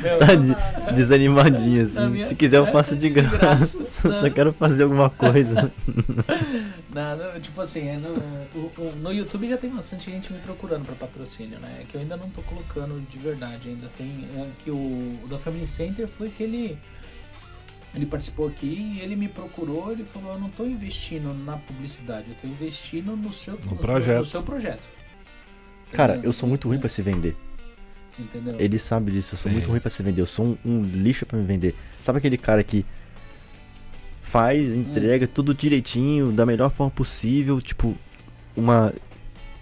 Meu, 0.00 0.18
Tá 0.18 0.34
de- 0.34 0.94
desanimadinho 0.94 1.82
assim. 1.82 2.08
Minha- 2.10 2.26
Se 2.26 2.34
quiser 2.34 2.58
eu 2.58 2.66
é, 2.66 2.70
faço 2.70 2.94
de 2.94 3.00
de 3.08 3.10
graça. 3.10 3.36
graça. 3.38 3.84
Só 4.20 4.30
quero 4.30 4.52
fazer 4.52 4.84
alguma 4.84 5.10
coisa. 5.10 5.72
Nada, 6.92 7.38
tipo 7.40 7.60
assim, 7.60 7.88
é 7.88 7.96
no, 7.96 8.14
no 9.02 9.12
YouTube 9.12 9.48
já 9.48 9.56
tem 9.56 9.70
bastante 9.70 10.10
gente 10.10 10.32
me 10.32 10.38
procurando 10.40 10.84
pra 10.84 10.94
patrocínio, 10.94 11.58
né? 11.58 11.78
É 11.80 11.84
que 11.84 11.94
eu 11.96 12.00
ainda 12.00 12.16
não 12.16 12.28
tô 12.30 12.42
colocando 12.42 13.00
de 13.10 13.18
verdade, 13.18 13.68
ainda 13.70 13.88
tem. 13.96 14.26
É, 14.36 14.46
que 14.58 14.70
o, 14.70 14.76
o 14.76 15.26
da 15.28 15.38
Family 15.38 15.66
Center 15.66 16.06
foi 16.06 16.28
que 16.30 16.42
ele. 16.42 16.78
Ele 17.94 18.04
participou 18.04 18.46
aqui 18.46 18.96
e 18.96 19.00
ele 19.00 19.16
me 19.16 19.28
procurou, 19.28 19.90
ele 19.90 20.04
falou, 20.04 20.34
eu 20.34 20.38
não 20.38 20.50
tô 20.50 20.66
investindo 20.66 21.32
na 21.32 21.56
publicidade, 21.56 22.26
eu 22.28 22.34
tô 22.40 22.46
investindo 22.46 23.16
no 23.16 23.32
seu 23.32 23.56
projeto. 23.56 24.18
No 24.18 24.26
seu 24.26 24.42
projeto. 24.42 24.86
Cara, 25.92 26.20
eu 26.22 26.30
sou 26.30 26.46
muito 26.46 26.68
ruim 26.68 26.78
pra 26.78 26.88
se 26.90 27.00
vender. 27.00 27.34
Entendeu? 28.18 28.54
Ele 28.58 28.78
sabe 28.78 29.12
disso, 29.12 29.34
eu 29.34 29.38
sou 29.38 29.48
Sim. 29.50 29.56
muito 29.56 29.70
ruim 29.70 29.80
pra 29.80 29.90
se 29.90 30.02
vender. 30.02 30.20
Eu 30.20 30.26
sou 30.26 30.44
um, 30.46 30.58
um 30.64 30.82
lixo 30.82 31.24
pra 31.24 31.38
me 31.38 31.44
vender. 31.44 31.74
Sabe 32.00 32.18
aquele 32.18 32.36
cara 32.36 32.64
que 32.64 32.84
faz, 34.22 34.74
entrega 34.74 35.26
tudo 35.26 35.54
direitinho, 35.54 36.32
da 36.32 36.44
melhor 36.44 36.70
forma 36.70 36.90
possível, 36.90 37.60
tipo, 37.60 37.96
uma, 38.54 38.92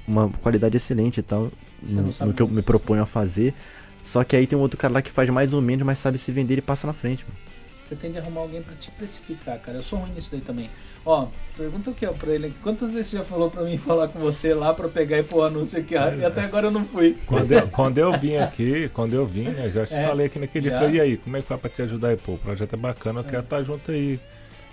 uma 0.07 0.29
qualidade 0.29 0.77
excelente 0.77 1.19
e 1.19 1.23
tal, 1.23 1.53
no, 1.83 2.27
no 2.27 2.35
que 2.35 2.43
eu 2.43 2.49
me 2.49 2.63
proponho 2.63 3.03
a 3.03 3.07
fazer. 3.07 3.55
Só 4.03 4.25
que 4.25 4.35
aí 4.35 4.47
tem 4.47 4.59
um 4.59 4.63
outro 4.63 4.79
cara 4.79 4.95
lá 4.95 5.03
que 5.03 5.11
faz 5.11 5.29
mais 5.31 5.53
ou 5.53 5.61
menos, 5.61 5.85
mas 5.85 5.99
sabe 5.99 6.19
se 6.19 6.33
vender 6.33 6.59
e 6.59 6.63
passa 6.63 6.87
na 6.87 6.93
frente, 6.93 7.25
mano. 7.25 7.46
Você 7.87 7.95
tem 7.95 8.11
de 8.11 8.19
arrumar 8.19 8.41
alguém 8.41 8.61
pra 8.63 8.75
te 8.75 8.91
precificar, 8.91 9.61
cara. 9.61 9.79
Eu 9.79 9.83
sou 9.83 10.01
ruim 10.01 10.11
nisso 10.13 10.31
daí 10.33 10.41
também. 10.41 10.69
Ó, 11.05 11.29
pergunta 11.57 11.91
o 11.91 11.95
que 11.95 12.05
é 12.05 12.11
pra 12.11 12.33
ele 12.33 12.49
aqui. 12.49 12.57
Quantas 12.61 12.91
vezes 12.91 13.07
você 13.13 13.19
já 13.19 13.25
falou 13.25 13.49
pra 13.49 13.63
mim 13.63 13.79
falar 13.79 14.09
com 14.09 14.19
você 14.19 14.53
lá 14.53 14.75
pra 14.75 14.89
pegar 14.89 15.19
e 15.19 15.23
pôr 15.23 15.39
o 15.39 15.45
anúncio 15.45 15.79
aqui? 15.79 15.95
ó? 15.95 16.11
E 16.13 16.25
até 16.25 16.41
agora 16.43 16.67
eu 16.67 16.71
não 16.73 16.85
fui. 16.85 17.17
Quando 17.27 17.53
eu, 17.53 17.69
quando 17.69 17.99
eu 17.99 18.19
vim 18.19 18.37
aqui, 18.39 18.89
quando 18.93 19.15
eu 19.15 19.25
vim, 19.25 19.51
né, 19.51 19.71
já 19.71 19.87
te 19.87 19.95
É, 19.95 20.09
falei 20.09 20.27
aqui 20.27 20.39
naquele 20.41 20.69
dia, 20.69 20.81
já. 20.81 20.89
e 20.89 21.01
aí, 21.01 21.17
como 21.17 21.37
é 21.37 21.43
que 21.43 21.47
foi 21.47 21.57
pra 21.59 21.71
te 21.71 21.81
ajudar 21.83 22.09
aí? 22.09 22.17
Pô, 22.17 22.33
o 22.33 22.39
projeto 22.39 22.73
é 22.75 22.77
bacana, 22.77 23.21
eu 23.21 23.25
quero 23.25 23.43
estar 23.43 23.63
junto 23.63 23.93
aí. 23.93 24.19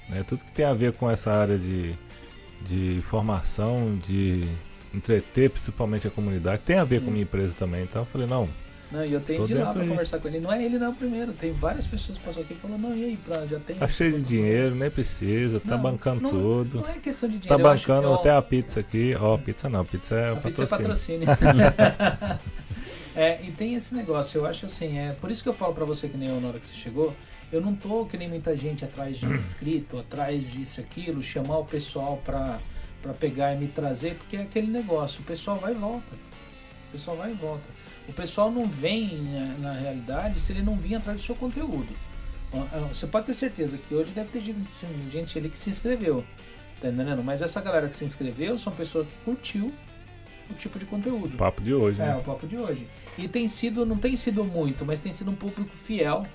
Né? 0.09 0.23
Tudo 0.23 0.43
que 0.43 0.51
tem 0.51 0.65
a 0.65 0.73
ver 0.73 0.93
com 0.93 1.09
essa 1.09 1.31
área 1.31 1.57
de, 1.59 1.93
de 2.61 2.99
formação, 3.03 3.95
de 4.03 4.47
entreter 4.91 5.51
principalmente 5.51 6.07
a 6.07 6.11
comunidade, 6.11 6.63
tem 6.65 6.77
a 6.77 6.83
ver 6.83 7.01
com 7.01 7.09
a 7.09 7.11
minha 7.11 7.23
empresa 7.23 7.53
também. 7.55 7.83
Então 7.83 8.01
eu 8.01 8.05
falei, 8.07 8.25
não, 8.27 8.49
Não, 8.93 9.03
e 9.03 9.11
eu 9.11 9.19
tenho 9.21 9.39
Tô 9.39 9.47
de 9.47 9.55
lá 9.55 9.73
pra 9.73 9.81
aí. 9.81 9.87
conversar 9.89 10.19
com 10.19 10.27
ele. 10.27 10.39
Não 10.39 10.53
é 10.53 10.63
ele 10.63 10.77
não 10.77 10.85
é 10.85 10.89
o 10.89 10.93
primeiro. 10.93 11.33
Tem 11.33 11.51
várias 11.51 11.87
pessoas 11.87 12.17
que 12.19 12.23
passou 12.23 12.43
aqui 12.43 12.53
e 12.53 12.57
falou, 12.57 12.77
não, 12.77 12.95
e 12.95 13.03
aí, 13.03 13.17
pra, 13.17 13.43
já 13.47 13.59
tem. 13.59 13.75
tá 13.75 13.87
cheio 13.87 14.13
de 14.13 14.21
dinheiro, 14.21 14.75
nem 14.75 14.91
precisa, 14.91 15.59
tá 15.59 15.75
Não, 15.75 15.81
bancando 15.81 16.21
não- 16.21 16.29
tudo. 16.29 16.81
Não 16.81 16.87
é 16.87 16.99
questão 16.99 17.27
de 17.27 17.39
Tá 17.39 17.55
dinheiro. 17.55 17.63
que 17.79 17.87
bancando 17.87 18.07
eu- 18.07 18.13
até 18.13 18.29
a 18.29 18.41
pizza 18.41 18.79
aqui. 18.81 19.15
Ó, 19.19 19.35
pizza 19.39 19.67
não, 19.67 19.83
pizza 19.83 20.13
é 20.15 20.29
A 20.29 20.33
o 20.33 20.37
pizza 20.37 20.63
é 20.63 20.67
patrocínio. 20.67 21.25
patrocínio. 21.25 21.63
é, 23.15 23.43
e 23.43 23.51
tem 23.51 23.75
esse 23.75 23.95
negócio, 23.95 24.39
eu 24.41 24.45
acho 24.45 24.65
assim, 24.67 24.97
é 24.99 25.11
por 25.13 25.31
isso 25.31 25.41
que 25.43 25.49
eu 25.49 25.53
falo 25.53 25.73
pra 25.73 25.85
você 25.85 26.07
que 26.07 26.17
nem 26.17 26.29
eu 26.29 26.39
na 26.39 26.49
hora 26.49 26.59
que 26.59 26.65
você 26.67 26.75
chegou, 26.75 27.13
eu 27.51 27.61
não 27.61 27.73
tô 27.75 28.05
que 28.05 28.17
nem 28.17 28.29
muita 28.29 28.55
gente 28.55 28.83
atrás 28.85 29.17
de 29.17 29.25
inscrito, 29.25 29.99
atrás 29.99 30.51
disso, 30.51 30.79
aquilo, 30.81 31.21
chamar 31.21 31.57
o 31.59 31.65
pessoal 31.65 32.21
pra, 32.23 32.59
pra 33.01 33.13
pegar 33.13 33.53
e 33.53 33.57
me 33.57 33.67
trazer, 33.67 34.15
porque 34.15 34.37
é 34.37 34.41
aquele 34.41 34.67
negócio, 34.67 35.21
o 35.21 35.23
pessoal 35.23 35.57
vai 35.57 35.71
e 35.71 35.75
volta. 35.75 36.13
O 36.89 36.91
pessoal 36.91 37.17
vai 37.17 37.31
e 37.31 37.33
volta. 37.33 37.63
O 38.07 38.13
pessoal 38.13 38.51
não 38.51 38.67
vem 38.67 39.17
né, 39.19 39.55
na 39.59 39.73
realidade 39.73 40.39
se 40.39 40.51
ele 40.51 40.61
não 40.61 40.75
vir 40.75 40.95
atrás 40.95 41.19
do 41.21 41.25
seu 41.25 41.35
conteúdo. 41.35 41.87
Você 42.89 43.07
pode 43.07 43.25
ter 43.25 43.33
certeza 43.33 43.77
que 43.77 43.95
hoje 43.95 44.11
deve 44.11 44.29
ter 44.29 44.41
gente, 45.11 45.37
ali 45.37 45.49
que 45.49 45.57
se 45.57 45.69
inscreveu. 45.69 46.23
Tá 46.79 46.89
entendendo? 46.89 47.23
Mas 47.23 47.41
essa 47.41 47.59
galera 47.61 47.87
que 47.87 47.95
se 47.95 48.05
inscreveu 48.05 48.57
são 48.57 48.71
pessoas 48.73 49.07
que 49.07 49.15
curtiu 49.25 49.73
o 50.49 50.53
tipo 50.53 50.77
de 50.77 50.85
conteúdo. 50.85 51.37
Papo 51.37 51.61
de 51.63 51.73
hoje, 51.73 52.01
É, 52.01 52.07
né? 52.07 52.15
o 52.17 52.21
papo 52.23 52.45
de 52.45 52.57
hoje. 52.57 52.87
E 53.17 53.27
tem 53.27 53.47
sido, 53.47 53.85
não 53.85 53.97
tem 53.97 54.15
sido 54.15 54.43
muito, 54.43 54.85
mas 54.85 54.99
tem 54.99 55.11
sido 55.11 55.31
um 55.31 55.35
público 55.35 55.75
fiel. 55.75 56.27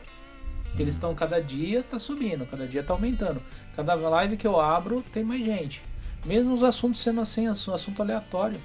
Que 0.74 0.82
eles 0.82 0.94
estão 0.94 1.14
cada 1.14 1.40
dia 1.40 1.82
tá 1.82 1.98
subindo, 1.98 2.44
cada 2.46 2.66
dia 2.66 2.82
tá 2.82 2.92
aumentando. 2.94 3.42
Cada 3.76 3.94
live 3.94 4.36
que 4.36 4.46
eu 4.46 4.58
abro 4.60 5.04
tem 5.12 5.22
mais 5.24 5.44
gente. 5.44 5.80
Mesmo 6.26 6.52
os 6.52 6.62
assuntos 6.62 7.00
sendo 7.00 7.20
assim, 7.20 7.46
assu- 7.46 7.72
assunto 7.72 8.02
aleatório. 8.02 8.58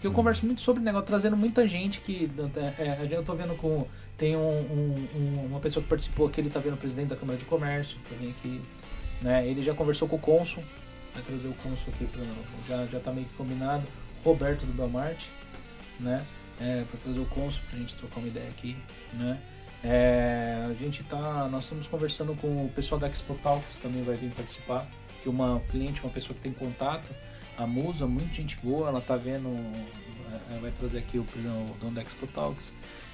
Porque 0.00 0.06
eu 0.06 0.12
converso 0.12 0.46
muito 0.46 0.62
sobre 0.62 0.82
negócio, 0.82 1.06
trazendo 1.06 1.36
muita 1.36 1.68
gente 1.68 2.00
que. 2.00 2.30
É, 2.78 2.82
é, 3.04 3.08
eu 3.10 3.22
tô 3.22 3.34
vendo 3.34 3.54
com. 3.54 3.86
Tem 4.16 4.34
um, 4.34 4.40
um- 4.40 5.08
um- 5.14 5.46
uma 5.50 5.60
pessoa 5.60 5.82
que 5.82 5.90
participou 5.90 6.26
aqui, 6.26 6.40
ele 6.40 6.48
tá 6.48 6.58
vendo 6.58 6.72
o 6.72 6.76
presidente 6.78 7.08
da 7.08 7.16
Câmara 7.16 7.38
de 7.38 7.44
Comércio, 7.44 7.98
pra 8.08 8.16
vir 8.16 8.30
aqui. 8.30 8.62
Né? 9.20 9.46
Ele 9.46 9.62
já 9.62 9.74
conversou 9.74 10.08
com 10.08 10.16
o 10.16 10.18
Cônsul. 10.18 10.64
Vai 11.12 11.22
trazer 11.22 11.48
o 11.48 11.52
Cônsul 11.52 11.92
aqui 11.94 12.06
pra. 12.06 12.22
Já, 12.66 12.86
já 12.86 12.98
tá 12.98 13.12
meio 13.12 13.26
que 13.26 13.34
combinado. 13.34 13.86
Roberto 14.24 14.64
do 14.64 14.72
Belmarte, 14.72 15.28
né? 15.98 16.24
É, 16.58 16.82
pra 16.90 16.98
trazer 17.00 17.20
o 17.20 17.26
Cônsul 17.26 17.60
pra 17.68 17.78
gente 17.78 17.94
trocar 17.94 18.20
uma 18.20 18.28
ideia 18.28 18.48
aqui, 18.48 18.78
né? 19.12 19.38
É, 19.84 20.64
a 20.66 20.72
gente 20.82 21.02
tá. 21.04 21.46
Nós 21.50 21.64
estamos 21.64 21.86
conversando 21.86 22.34
com 22.36 22.64
o 22.64 22.70
pessoal 22.74 22.98
da 22.98 23.06
Expo 23.06 23.34
Talks 23.42 23.76
também 23.76 24.02
vai 24.02 24.16
vir 24.16 24.30
participar. 24.30 24.86
Que 25.20 25.28
uma 25.28 25.60
cliente, 25.70 26.00
uma 26.02 26.10
pessoa 26.10 26.34
que 26.34 26.40
tem 26.40 26.52
contato, 26.52 27.06
a 27.62 27.66
Musa, 27.66 28.06
muito 28.06 28.34
gente 28.34 28.56
boa, 28.62 28.88
ela 28.88 29.00
tá 29.00 29.16
vendo. 29.16 29.48
é, 30.50 30.56
é, 30.56 30.58
vai 30.60 30.70
trazer 30.70 30.98
aqui 30.98 31.18
o, 31.18 31.22
o 31.22 31.76
dono 31.80 31.92
da 31.92 32.02
Expo 32.02 32.26
Talks. 32.26 32.72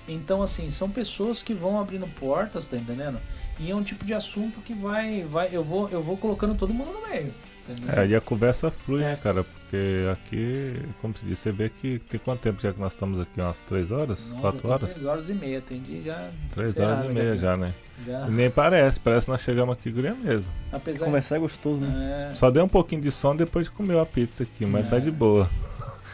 Então, 0.08 0.40
assim, 0.40 0.70
são 0.70 0.88
pessoas 0.88 1.42
que 1.42 1.52
vão 1.52 1.80
abrindo 1.80 2.06
portas, 2.20 2.68
tá 2.68 2.76
entendendo? 2.76 3.18
E 3.58 3.70
é 3.70 3.74
um 3.74 3.82
tipo 3.82 4.04
de 4.04 4.14
assunto 4.14 4.60
que 4.60 4.72
vai. 4.72 5.24
vai 5.24 5.48
eu, 5.50 5.64
vou, 5.64 5.88
eu 5.88 6.00
vou 6.00 6.16
colocando 6.16 6.54
todo 6.54 6.72
mundo 6.72 6.92
no 6.92 7.08
meio. 7.08 7.34
Entendeu? 7.68 7.92
É, 7.98 8.06
e 8.06 8.14
a 8.14 8.20
conversa 8.20 8.70
flui, 8.70 9.02
É. 9.02 9.10
né, 9.10 9.18
cara? 9.20 9.44
Porque 9.68 10.06
aqui, 10.12 10.80
como 11.02 11.16
se 11.16 11.26
diz, 11.26 11.40
você 11.40 11.50
vê 11.50 11.68
que 11.68 11.98
tem 11.98 12.20
quanto 12.20 12.38
tempo 12.40 12.62
já 12.62 12.72
que 12.72 12.78
nós 12.78 12.92
estamos 12.92 13.18
aqui? 13.18 13.40
Umas 13.40 13.60
3 13.62 13.90
horas? 13.90 14.30
Nossa, 14.30 14.40
4 14.40 14.58
eu 14.58 14.62
tô 14.62 14.68
horas? 14.68 14.90
Três 14.92 15.04
horas 15.06 15.28
e 15.28 15.34
meia, 15.34 15.58
atendi 15.58 16.02
já. 16.04 16.30
3 16.52 16.70
encerrado 16.70 16.98
horas 16.98 17.10
e 17.10 17.12
meia 17.14 17.26
pouco. 17.30 17.40
já, 17.40 17.56
né? 17.56 17.74
Já. 18.06 18.26
Nem 18.28 18.48
parece, 18.48 19.00
parece 19.00 19.26
que 19.26 19.32
nós 19.32 19.40
chegamos 19.40 19.72
aqui 19.74 19.90
guria 19.90 20.14
mesmo. 20.14 20.52
Apesar 20.70 21.06
Conversar 21.06 21.36
é 21.36 21.38
gostoso, 21.40 21.80
né? 21.80 22.28
É, 22.30 22.34
Só 22.36 22.48
deu 22.48 22.62
um 22.64 22.68
pouquinho 22.68 23.00
de 23.00 23.10
som 23.10 23.34
depois 23.34 23.66
de 23.66 23.72
comer 23.72 23.98
a 23.98 24.06
pizza 24.06 24.44
aqui, 24.44 24.64
mas 24.64 24.88
tá 24.88 24.98
É. 24.98 25.00
de 25.00 25.10
boa. 25.10 25.50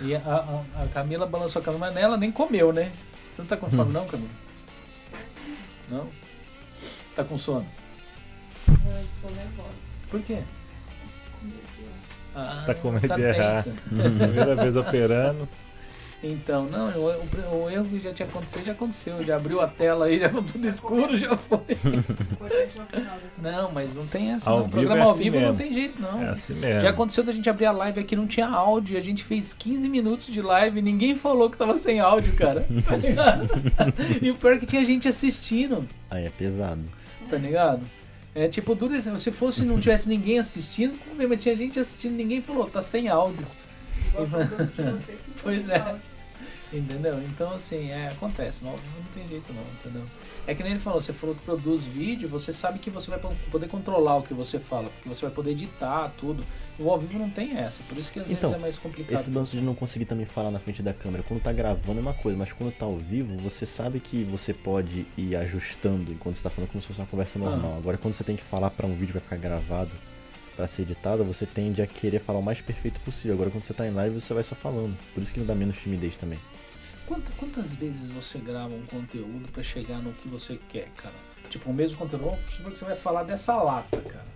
e 0.01 0.15
a, 0.15 0.19
a- 0.19 0.83
a 0.85 0.89
Camila 0.89 1.27
balançou 1.27 1.61
a 1.61 1.65
cabeça, 1.65 1.85
mas 1.85 1.95
ela 1.97 2.17
nem 2.17 2.33
comeu, 2.33 2.73
né? 2.73 2.91
Você 3.37 3.43
não 3.43 3.47
tá 3.47 3.57
com 3.59 3.69
fome 3.69 3.91
Hum. 3.91 3.93
não, 3.93 4.07
Camila? 4.07 4.31
Não? 5.91 6.07
Tá 7.15 7.23
com 7.23 7.37
sono? 7.37 7.67
Eu 8.67 9.01
estou 9.03 9.31
nervosa. 9.31 9.75
Por 10.11 10.23
quê? 10.23 10.39
Ah, 12.35 12.63
Tá 12.67 12.75
com 12.75 12.91
medo 12.93 13.09
de 13.15 13.21
errar. 13.23 13.65
Primeira 13.89 14.55
vez 14.57 14.77
operando. 14.77 15.49
Então, 16.25 16.67
não, 16.67 16.89
o, 16.91 17.09
o- 17.11 17.65
o 17.65 17.69
erro 17.71 17.85
que 17.85 17.99
já 17.99 18.13
tinha 18.15 18.29
acontecido, 18.29 18.65
já 18.65 18.71
aconteceu. 18.71 19.25
Já 19.25 19.35
abriu 19.35 19.61
a 19.61 19.67
tela 19.67 20.07
aí, 20.07 20.21
já 20.21 20.29
com 20.29 20.41
tudo 20.41 20.69
escuro, 20.69 21.17
já 21.19 21.37
foi. 21.37 21.59
É 21.71 22.69
Não, 23.43 23.73
mas 23.73 23.93
não 23.93 24.07
tem 24.07 24.31
essa. 24.31 24.49
Ao 24.49 24.59
não. 24.61 24.65
vivo 24.67 24.77
Programa 24.77 25.01
é 25.01 25.05
ao 25.05 25.11
assim 25.11 25.23
vivo 25.25 25.37
não 25.41 25.43
mesmo. 25.47 25.57
tem 25.59 25.73
jeito, 25.75 26.01
não. 26.01 26.23
É 26.23 26.29
assim 26.29 26.55
mesmo. 26.55 26.81
Já 26.81 26.91
aconteceu 26.91 27.25
da 27.25 27.33
gente 27.33 27.51
abrir 27.51 27.67
a 27.67 27.73
live 27.73 27.99
aqui, 27.99 28.15
não 28.15 28.29
tinha 28.29 28.47
áudio. 28.47 28.97
A 28.97 29.01
gente 29.01 29.25
fez 29.25 29.53
15 29.53 29.89
minutos 29.89 30.27
de 30.27 30.41
live 30.41 30.79
e 30.79 30.83
ninguém 30.83 31.17
falou 31.17 31.51
que 31.51 31.57
tava 31.57 31.77
sem 31.77 31.99
áudio, 31.99 32.35
cara. 32.37 32.65
Tá 32.87 32.97
ligado? 32.97 33.49
e 34.23 34.31
o 34.31 34.37
pior 34.37 34.53
é 34.55 34.59
que 34.59 34.67
tinha 34.67 34.85
gente 34.85 35.09
assistindo, 35.09 35.89
Aí 36.09 36.27
é 36.27 36.31
pesado. 36.31 36.83
tá 37.29 37.37
ligado? 37.37 37.81
É 38.35 38.49
tipo, 38.49 38.75
dura, 38.75 39.01
se 39.01 39.31
fosse 39.31 39.65
não 39.65 39.79
tivesse 39.79 40.09
ninguém 40.09 40.39
assistindo, 40.39 40.99
como 40.99 41.29
mas 41.29 41.43
tinha 41.43 41.55
gente 41.55 41.79
assistindo 41.79 42.15
ninguém 42.15 42.41
falou, 42.41 42.69
tá 42.69 42.81
sem 42.81 43.09
áudio. 43.09 43.47
Pois 45.43 45.69
é. 45.69 45.97
Entendeu? 46.73 47.23
Então, 47.23 47.53
assim, 47.53 47.91
é, 47.91 48.09
acontece. 48.09 48.65
Não, 48.65 48.73
não 48.73 49.05
tem 49.13 49.29
jeito, 49.29 49.53
não, 49.53 49.63
entendeu? 49.75 50.07
É 50.47 50.55
que 50.55 50.63
nem 50.63 50.73
ele 50.73 50.81
falou, 50.81 51.01
você 51.01 51.13
falou 51.13 51.37
que 51.37 51.43
produz 51.43 51.85
vídeo, 51.85 52.29
você 52.29 52.53
sabe 52.53 52.81
que 52.81 52.91
você 52.91 53.09
vai 53.09 53.19
po- 53.21 53.33
poder 53.51 53.69
controlar 53.69 54.17
o 54.17 54.23
que 54.23 54.35
você 54.35 54.59
fala, 54.59 54.91
porque 54.91 55.09
você 55.09 55.25
vai 55.25 55.31
poder 55.33 55.53
editar 55.53 56.13
tudo. 56.19 56.45
O 56.81 56.91
ao 56.91 56.99
vivo 56.99 57.17
não 57.17 57.31
tem 57.31 57.57
essa, 57.57 57.81
por 57.85 57.97
isso 57.97 58.13
que 58.13 58.19
às 58.19 58.29
Então, 58.29 58.51
vezes 58.51 58.57
é 58.57 58.59
mais 58.61 58.77
complicado. 58.79 59.21
Esse 59.21 59.31
lance 59.31 59.57
de 59.57 59.63
não 59.63 59.75
conseguir 59.75 60.05
também 60.05 60.27
falar 60.27 60.51
na 60.51 60.59
frente 60.59 60.83
da 60.83 60.93
câmera, 60.93 61.23
quando 61.23 61.41
tá 61.41 61.53
gravando 61.53 62.01
é 62.01 62.03
uma 62.03 62.15
coisa, 62.15 62.37
mas 62.37 62.53
quando 62.53 62.73
tá 62.73 62.85
ao 62.87 62.97
vivo, 62.97 63.37
você 63.39 63.65
sabe 63.65 64.01
que 64.01 64.25
você 64.25 64.53
pode 64.53 65.07
ir 65.17 65.37
ajustando 65.37 66.11
enquanto 66.13 66.35
você 66.35 66.43
tá 66.43 66.51
falando 66.51 66.71
como 66.71 66.83
se 66.83 66.89
fosse 66.89 66.99
uma 67.01 67.07
conversa 67.07 67.39
normal. 67.39 67.77
Agora, 67.79 67.97
quando 67.97 68.15
você 68.15 68.25
tem 68.25 68.35
que 68.35 68.43
falar 68.43 68.71
pra 68.71 68.85
um 68.87 68.95
vídeo 68.95 69.09
que 69.09 69.13
vai 69.13 69.23
ficar 69.23 69.37
gravado 69.37 69.93
pra 70.57 70.67
ser 70.67 70.83
editado, 70.83 71.23
você 71.23 71.47
tende 71.47 71.81
a 71.83 71.87
querer 71.87 72.19
falar 72.19 72.41
o 72.41 72.43
mais 72.43 72.61
perfeito 72.61 72.99
possível. 73.03 73.35
Agora, 73.35 73.51
quando 73.51 73.63
você 73.63 73.73
tá 73.75 73.87
em 73.87 73.93
live, 73.93 74.21
você 74.21 74.35
vai 74.35 74.43
só 74.43 74.57
falando. 74.57 74.97
Por 75.15 75.23
isso 75.23 75.33
que 75.33 75.39
não 75.39 75.47
dá 75.47 75.55
menos 75.55 75.81
timidez 75.81 76.17
também. 76.17 76.39
Quanta- 77.07 77.33
quantas 77.37 77.75
vezes 77.75 78.11
você 78.11 78.39
grava 78.39 78.73
um 78.75 78.83
conteúdo 78.87 79.49
pra 79.53 79.63
chegar 79.63 79.99
no 79.99 80.13
que 80.13 80.29
você 80.29 80.59
quer, 80.69 80.89
cara? 80.97 81.15
Tipo, 81.51 81.71
o 81.71 81.75
mesmo 81.75 81.97
conteúdo, 81.99 82.25
vamos 82.25 82.41
supor 82.55 82.73
que 82.73 82.79
você 82.79 82.85
vai 82.85 82.97
falar 82.97 83.25
dessa 83.25 83.55
lata, 83.63 84.01
cara. 84.01 84.33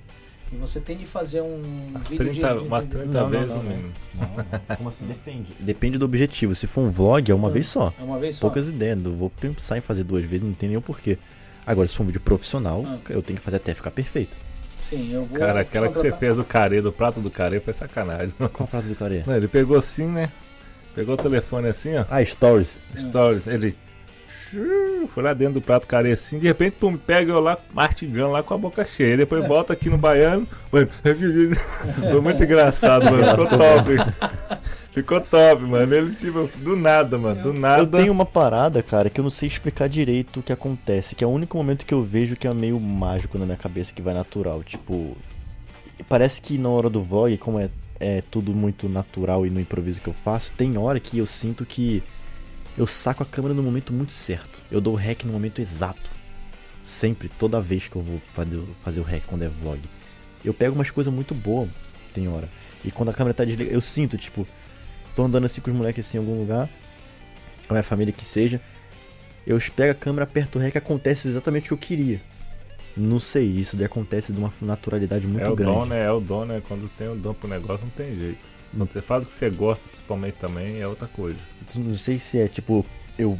E 0.52 0.56
você 0.56 0.78
tem 0.78 0.96
de 0.96 1.06
fazer 1.06 1.40
um 1.40 1.60
Umas 1.90 2.08
vídeo 2.08 2.24
30, 2.26 2.54
de, 2.54 2.60
de, 2.60 2.66
umas 2.68 2.86
de- 2.86 2.92
30 2.92 3.06
Não, 3.06 3.20
não, 3.22 3.30
vezes 3.30 3.48
não, 3.56 3.62
não. 3.64 3.70
mínimo. 3.70 3.92
Como 4.76 4.88
assim? 4.90 5.06
Depende. 5.06 5.52
Depende 5.58 5.98
do 5.98 6.04
objetivo. 6.04 6.54
Se 6.54 6.66
for 6.68 6.82
um 6.82 6.90
vlog, 6.90 7.28
é 7.30 7.34
uma 7.34 7.48
Ah. 7.48 7.50
vez 7.50 7.66
só. 7.66 7.92
É 7.98 8.02
uma 8.02 8.18
vez 8.18 8.36
só? 8.36 8.42
Poucas 8.42 8.68
ideias. 8.68 8.96
Não 9.02 9.12
vou 9.12 9.28
pensar 9.30 9.78
em 9.78 9.80
fazer 9.80 10.04
duas 10.04 10.24
vezes, 10.24 10.44
não 10.46 10.54
tem 10.54 10.68
nenhum 10.68 10.80
porquê. 10.82 11.18
Agora, 11.66 11.88
se 11.88 11.96
for 11.96 12.04
um 12.04 12.06
vídeo 12.06 12.20
profissional, 12.20 12.84
Ah. 12.86 12.98
eu 13.08 13.22
tenho 13.22 13.38
que 13.38 13.44
fazer 13.44 13.56
até 13.56 13.74
ficar 13.74 13.90
perfeito. 13.90 14.36
Sim, 14.88 15.12
eu 15.12 15.24
vou. 15.24 15.36
Cara, 15.36 15.60
aquela 15.62 15.88
que 15.88 15.94
você 15.98 16.12
fez 16.12 16.36
do 16.36 16.44
carê, 16.44 16.80
do 16.80 16.92
prato 16.92 17.18
do 17.20 17.28
carê, 17.30 17.58
foi 17.58 17.72
sacanagem. 17.72 18.30
Qual 18.52 18.66
o 18.66 18.68
prato 18.68 18.86
do 18.86 18.94
carê? 18.94 19.24
Não, 19.26 19.36
ele 19.36 19.48
pegou 19.48 19.76
assim, 19.76 20.06
né? 20.06 20.30
Pegou 20.96 21.14
o 21.14 21.18
telefone 21.18 21.68
assim, 21.68 21.94
ó. 21.94 22.06
Ah, 22.10 22.24
stories. 22.24 22.80
Stories. 22.96 23.46
Ele. 23.46 23.76
Foi 25.12 25.22
lá 25.22 25.34
dentro 25.34 25.54
do 25.54 25.60
prato 25.60 25.86
carê 25.86 26.12
assim, 26.12 26.38
de 26.38 26.46
repente, 26.46 26.76
pum, 26.80 26.96
pega 26.96 27.32
eu 27.32 27.40
lá, 27.40 27.58
mastigando 27.74 28.30
lá 28.30 28.42
com 28.42 28.54
a 28.54 28.58
boca 28.58 28.86
cheia. 28.86 29.14
Depois 29.14 29.46
volta 29.46 29.74
aqui 29.74 29.90
no 29.90 29.98
baiano. 29.98 30.48
Foi, 30.70 30.86
foi 32.10 32.20
muito 32.22 32.42
engraçado, 32.42 33.04
mano. 33.04 33.24
Ficou 33.24 33.46
top. 33.46 33.90
Ficou 34.94 35.20
top, 35.20 35.62
mano. 35.64 35.94
Ele, 35.94 36.14
tipo, 36.14 36.48
do 36.60 36.74
nada, 36.74 37.18
mano. 37.18 37.42
Do 37.42 37.52
nada. 37.52 37.82
Eu 37.82 37.86
tenho 37.86 38.10
uma 38.10 38.24
parada, 38.24 38.82
cara, 38.82 39.10
que 39.10 39.20
eu 39.20 39.24
não 39.24 39.30
sei 39.30 39.48
explicar 39.48 39.90
direito 39.90 40.40
o 40.40 40.42
que 40.42 40.52
acontece, 40.52 41.14
que 41.14 41.22
é 41.22 41.26
o 41.26 41.30
único 41.30 41.58
momento 41.58 41.84
que 41.84 41.92
eu 41.92 42.00
vejo 42.00 42.36
que 42.36 42.48
é 42.48 42.54
meio 42.54 42.80
mágico 42.80 43.36
na 43.36 43.44
minha 43.44 43.58
cabeça, 43.58 43.92
que 43.92 44.00
vai 44.00 44.14
natural. 44.14 44.64
Tipo, 44.64 45.14
parece 46.08 46.40
que 46.40 46.56
na 46.56 46.70
hora 46.70 46.88
do 46.88 47.02
vlog, 47.02 47.36
como 47.36 47.60
é, 47.60 47.68
é 48.00 48.22
tudo 48.22 48.54
muito 48.54 48.88
natural 48.88 49.46
e 49.46 49.50
no 49.50 49.60
improviso 49.60 50.00
que 50.00 50.08
eu 50.08 50.12
faço, 50.12 50.52
tem 50.52 50.76
hora 50.76 51.00
que 51.00 51.18
eu 51.18 51.26
sinto 51.26 51.64
que 51.64 52.02
eu 52.76 52.86
saco 52.86 53.22
a 53.22 53.26
câmera 53.26 53.54
no 53.54 53.62
momento 53.62 53.92
muito 53.92 54.12
certo. 54.12 54.62
Eu 54.70 54.80
dou 54.80 54.94
o 54.94 54.96
rec 54.96 55.24
no 55.24 55.32
momento 55.32 55.60
exato. 55.60 56.10
Sempre, 56.82 57.28
toda 57.28 57.60
vez 57.60 57.88
que 57.88 57.96
eu 57.96 58.02
vou 58.02 58.20
fazer, 58.34 59.00
o 59.00 59.04
rec 59.04 59.24
quando 59.26 59.42
é 59.42 59.48
vlog. 59.48 59.80
Eu 60.44 60.54
pego 60.54 60.74
umas 60.74 60.90
coisas 60.90 61.12
muito 61.12 61.34
boas, 61.34 61.68
tem 62.12 62.28
hora. 62.28 62.48
E 62.84 62.90
quando 62.90 63.08
a 63.08 63.12
câmera 63.12 63.34
tá 63.34 63.44
desligada, 63.44 63.74
eu 63.74 63.80
sinto, 63.80 64.16
tipo, 64.16 64.46
tô 65.14 65.24
andando 65.24 65.46
assim 65.46 65.60
com 65.60 65.70
os 65.70 65.76
moleques 65.76 66.06
assim 66.06 66.18
em 66.18 66.20
algum 66.20 66.38
lugar, 66.38 66.68
a 67.68 67.72
minha 67.72 67.82
família 67.82 68.12
que 68.12 68.24
seja, 68.24 68.60
eu 69.46 69.58
pego 69.74 69.92
a 69.92 69.94
câmera, 69.94 70.24
aperto 70.24 70.58
o 70.58 70.62
rec, 70.62 70.76
acontece 70.76 71.26
exatamente 71.26 71.64
o 71.64 71.68
que 71.68 71.72
eu 71.72 71.78
queria. 71.78 72.20
Não 72.96 73.20
sei, 73.20 73.44
isso 73.44 73.76
daí 73.76 73.86
acontece 73.86 74.32
de 74.32 74.38
uma 74.38 74.52
naturalidade 74.62 75.26
muito 75.26 75.44
é 75.44 75.50
o 75.50 75.54
grande. 75.54 75.74
dom, 75.74 75.86
né? 75.86 76.04
É 76.04 76.10
o 76.10 76.20
dom, 76.20 76.44
né? 76.46 76.62
Quando 76.66 76.88
tem 76.96 77.08
o 77.08 77.14
dom 77.14 77.34
pro 77.34 77.48
negócio, 77.48 77.84
não 77.84 77.90
tem 77.90 78.16
jeito. 78.16 78.38
Quando 78.74 78.90
você 78.90 79.02
faz 79.02 79.24
o 79.24 79.28
que 79.28 79.34
você 79.34 79.50
gosta, 79.50 79.82
principalmente 79.88 80.34
também, 80.34 80.80
é 80.80 80.88
outra 80.88 81.06
coisa. 81.06 81.38
Não 81.76 81.94
sei 81.94 82.18
se 82.18 82.38
é 82.38 82.48
tipo, 82.48 82.84
eu 83.18 83.38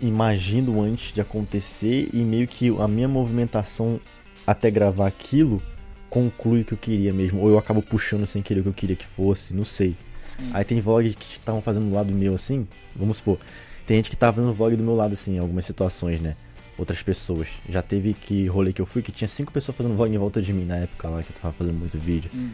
imagino 0.00 0.80
antes 0.80 1.12
de 1.12 1.20
acontecer 1.20 2.08
e 2.12 2.18
meio 2.18 2.48
que 2.48 2.68
a 2.80 2.88
minha 2.88 3.08
movimentação 3.08 4.00
até 4.46 4.70
gravar 4.70 5.06
aquilo 5.06 5.62
conclui 6.08 6.62
o 6.62 6.64
que 6.64 6.74
eu 6.74 6.78
queria 6.78 7.12
mesmo. 7.12 7.40
Ou 7.40 7.50
eu 7.50 7.58
acabo 7.58 7.82
puxando 7.82 8.26
sem 8.26 8.42
querer 8.42 8.60
o 8.60 8.62
que 8.64 8.68
eu 8.70 8.74
queria 8.74 8.96
que 8.96 9.06
fosse, 9.06 9.54
não 9.54 9.64
sei. 9.64 9.96
Sim. 10.36 10.50
Aí 10.52 10.64
tem 10.64 10.80
vlogs 10.80 11.14
que 11.14 11.38
estavam 11.38 11.60
fazendo 11.62 11.86
do 11.86 11.94
lado 11.94 12.12
meu 12.12 12.34
assim, 12.34 12.66
vamos 12.96 13.18
supor. 13.18 13.38
Tem 13.86 13.96
gente 13.96 14.10
que 14.10 14.16
tava 14.16 14.36
fazendo 14.36 14.52
vlog 14.52 14.76
do 14.76 14.82
meu 14.82 14.94
lado 14.94 15.12
assim, 15.12 15.36
em 15.36 15.38
algumas 15.38 15.64
situações, 15.64 16.20
né? 16.20 16.36
Outras 16.78 17.02
pessoas. 17.02 17.48
Já 17.68 17.82
teve 17.82 18.14
que 18.14 18.46
rolê 18.46 18.72
que 18.72 18.80
eu 18.80 18.86
fui 18.86 19.02
que 19.02 19.12
tinha 19.12 19.28
cinco 19.28 19.52
pessoas 19.52 19.76
fazendo 19.76 19.94
vlog 19.94 20.12
em 20.12 20.18
volta 20.18 20.40
de 20.40 20.52
mim 20.52 20.64
na 20.64 20.76
época 20.76 21.08
lá 21.08 21.22
que 21.22 21.30
eu 21.30 21.36
tava 21.40 21.52
fazendo 21.52 21.78
muito 21.78 21.98
vídeo. 21.98 22.30
Hum. 22.34 22.50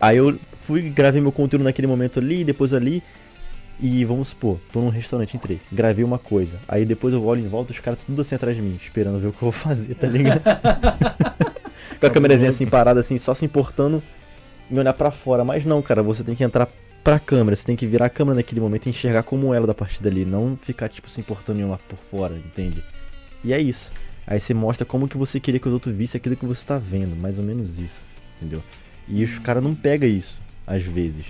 Aí 0.00 0.16
eu 0.16 0.36
fui, 0.58 0.82
gravei 0.90 1.20
meu 1.20 1.30
conteúdo 1.30 1.62
naquele 1.62 1.86
momento 1.86 2.18
ali, 2.18 2.44
depois 2.44 2.72
ali. 2.72 3.02
E 3.80 4.04
vamos 4.04 4.28
supor, 4.28 4.58
tô 4.72 4.80
num 4.80 4.90
restaurante, 4.90 5.36
entrei, 5.36 5.60
gravei 5.70 6.04
uma 6.04 6.18
coisa. 6.18 6.56
Aí 6.68 6.84
depois 6.84 7.14
eu 7.14 7.24
olho 7.24 7.40
em 7.40 7.48
volta, 7.48 7.72
os 7.72 7.80
caras 7.80 7.98
tudo 8.04 8.20
assim 8.20 8.34
atrás 8.34 8.54
de 8.54 8.62
mim, 8.62 8.76
esperando 8.76 9.18
ver 9.18 9.28
o 9.28 9.32
que 9.32 9.38
eu 9.38 9.50
vou 9.50 9.52
fazer, 9.52 9.94
tá 9.94 10.06
ligado? 10.06 10.42
Com 11.98 12.06
a 12.06 12.10
câmerazinha 12.10 12.50
assim 12.50 12.66
parada, 12.66 13.00
assim, 13.00 13.18
só 13.18 13.34
se 13.34 13.44
importando 13.44 14.02
em 14.70 14.78
olhar 14.78 14.92
pra 14.92 15.10
fora. 15.10 15.44
Mas 15.44 15.64
não, 15.64 15.82
cara, 15.82 16.02
você 16.02 16.22
tem 16.22 16.34
que 16.34 16.44
entrar 16.44 16.68
pra 17.02 17.18
câmera, 17.18 17.56
você 17.56 17.64
tem 17.64 17.76
que 17.76 17.86
virar 17.86 18.06
a 18.06 18.10
câmera 18.10 18.36
naquele 18.36 18.60
momento 18.60 18.86
e 18.86 18.90
enxergar 18.90 19.22
como 19.22 19.52
ela 19.52 19.66
da 19.66 19.74
partida 19.74 20.08
ali, 20.08 20.24
não 20.24 20.56
ficar, 20.56 20.88
tipo, 20.88 21.10
se 21.10 21.20
importando 21.20 21.60
em 21.60 21.64
olhar 21.64 21.78
por 21.78 21.98
fora, 21.98 22.36
entende? 22.36 22.84
E 23.44 23.52
é 23.52 23.60
isso. 23.60 23.92
Aí 24.26 24.38
você 24.38 24.54
mostra 24.54 24.84
como 24.84 25.08
que 25.08 25.16
você 25.16 25.40
queria 25.40 25.58
que 25.58 25.66
os 25.68 25.74
outros 25.74 25.94
vissem 25.94 26.18
aquilo 26.18 26.36
que 26.36 26.46
você 26.46 26.64
tá 26.64 26.78
vendo, 26.78 27.16
mais 27.16 27.38
ou 27.38 27.44
menos 27.44 27.78
isso, 27.78 28.06
entendeu? 28.36 28.62
E 29.08 29.24
os 29.24 29.38
caras 29.40 29.62
não 29.62 29.74
pegam 29.74 30.08
isso, 30.08 30.40
às 30.66 30.82
vezes, 30.84 31.26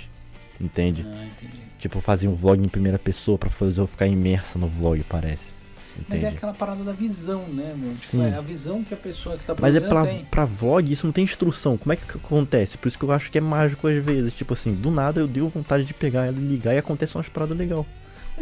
entende? 0.61 1.07
Ah, 1.09 1.25
entendi. 1.25 1.63
Tipo, 1.79 2.01
fazer 2.01 2.29
um 2.29 2.35
vlog 2.35 2.63
em 2.63 2.69
primeira 2.69 2.99
pessoa 2.99 3.39
pra 3.39 3.51
fazer 3.51 3.81
eu 3.81 3.87
ficar 3.87 4.07
imersa 4.07 4.59
no 4.59 4.69
vlog, 4.69 5.03
parece. 5.09 5.57
Mas 5.95 6.07
Entende? 6.07 6.25
é 6.25 6.29
aquela 6.29 6.55
parada 6.55 6.83
da 6.85 6.93
visão, 6.93 7.47
né, 7.49 7.75
meu? 7.77 7.93
Tipo, 7.95 8.07
Sim. 8.07 8.23
É 8.25 8.35
a 8.35 8.41
visão 8.41 8.83
que 8.83 8.95
a 8.95 8.97
pessoa 8.97 9.37
que 9.37 9.45
tá 9.45 9.55
Mas 9.61 9.75
é 9.75 9.81
pra, 9.81 10.07
tem. 10.07 10.25
pra 10.25 10.45
vlog, 10.45 10.91
isso 10.91 11.07
não 11.07 11.13
tem 11.13 11.25
instrução. 11.25 11.77
Como 11.77 11.93
é 11.93 11.97
que 11.97 12.17
acontece? 12.17 12.79
Por 12.79 12.89
isso 12.89 12.99
que 12.99 13.05
eu 13.05 13.13
acho 13.13 13.31
que 13.31 13.37
é 13.37 13.41
mágico 13.41 13.87
às 13.87 14.03
vezes. 14.03 14.33
Tipo 14.33 14.55
assim, 14.55 14.75
do 14.75 14.91
nada 14.91 15.21
eu 15.21 15.29
dei 15.29 15.43
vontade 15.43 15.85
de 15.85 15.93
pegar 15.93 16.25
ela 16.27 16.39
e 16.39 16.41
ligar 16.41 16.75
e 16.75 16.79
acontece 16.79 17.17
umas 17.17 17.29
paradas 17.29 17.57
legais. 17.57 17.85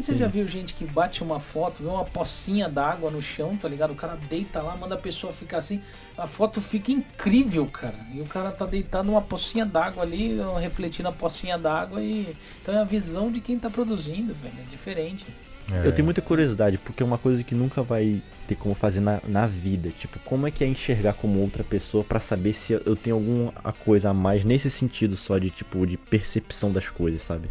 Mas 0.01 0.07
você 0.07 0.17
já 0.17 0.27
viu 0.27 0.49
gente 0.49 0.73
que 0.73 0.87
bate 0.87 1.23
uma 1.23 1.39
foto, 1.39 1.83
vê 1.83 1.89
uma 1.91 2.07
pocinha 2.07 2.71
d'água 2.71 3.11
no 3.11 3.21
chão, 3.21 3.55
tá 3.55 3.69
ligado? 3.69 3.91
O 3.91 3.95
cara 3.95 4.17
deita 4.31 4.63
lá, 4.63 4.75
manda 4.75 4.95
a 4.95 4.99
pessoa 4.99 5.31
ficar 5.31 5.59
assim. 5.59 5.83
A 6.17 6.27
foto 6.27 6.59
fica 6.59 6.91
incrível, 6.91 7.67
cara. 7.67 7.97
E 8.15 8.19
o 8.19 8.25
cara 8.25 8.51
tá 8.51 8.65
deitado 8.65 9.05
numa 9.05 9.21
pocinha 9.21 9.67
d'água 9.67 10.03
ali, 10.03 10.39
refletindo 10.59 11.11
a 11.11 11.13
pocinha 11.13 11.59
d'água 11.59 12.03
e. 12.03 12.35
Então 12.63 12.75
é 12.75 12.79
a 12.79 12.85
visão 12.85 13.31
de 13.31 13.43
quem 13.43 13.59
tá 13.59 13.69
produzindo, 13.69 14.33
velho. 14.33 14.55
É 14.59 14.71
diferente. 14.71 15.27
É. 15.71 15.87
Eu 15.87 15.93
tenho 15.93 16.07
muita 16.07 16.23
curiosidade, 16.23 16.79
porque 16.79 17.03
é 17.03 17.07
uma 17.07 17.19
coisa 17.19 17.45
que 17.45 17.55
nunca 17.55 17.83
vai 17.83 18.23
ter 18.49 18.55
como 18.55 18.75
fazer 18.75 19.01
na, 19.01 19.21
na 19.29 19.47
vida. 19.47 19.91
Tipo, 19.91 20.19
como 20.21 20.47
é 20.47 20.51
que 20.51 20.65
é 20.65 20.67
enxergar 20.67 21.13
como 21.13 21.41
outra 21.41 21.63
pessoa 21.63 22.03
pra 22.03 22.21
saber 22.21 22.55
se 22.55 22.73
eu 22.73 22.97
tenho 22.97 23.17
alguma 23.17 23.53
coisa 23.85 24.09
a 24.09 24.15
mais 24.15 24.45
nesse 24.45 24.71
sentido 24.71 25.15
só 25.15 25.37
de 25.37 25.51
tipo 25.51 25.87
de 25.87 25.99
percepção 25.99 26.73
das 26.73 26.89
coisas, 26.89 27.21
sabe? 27.21 27.51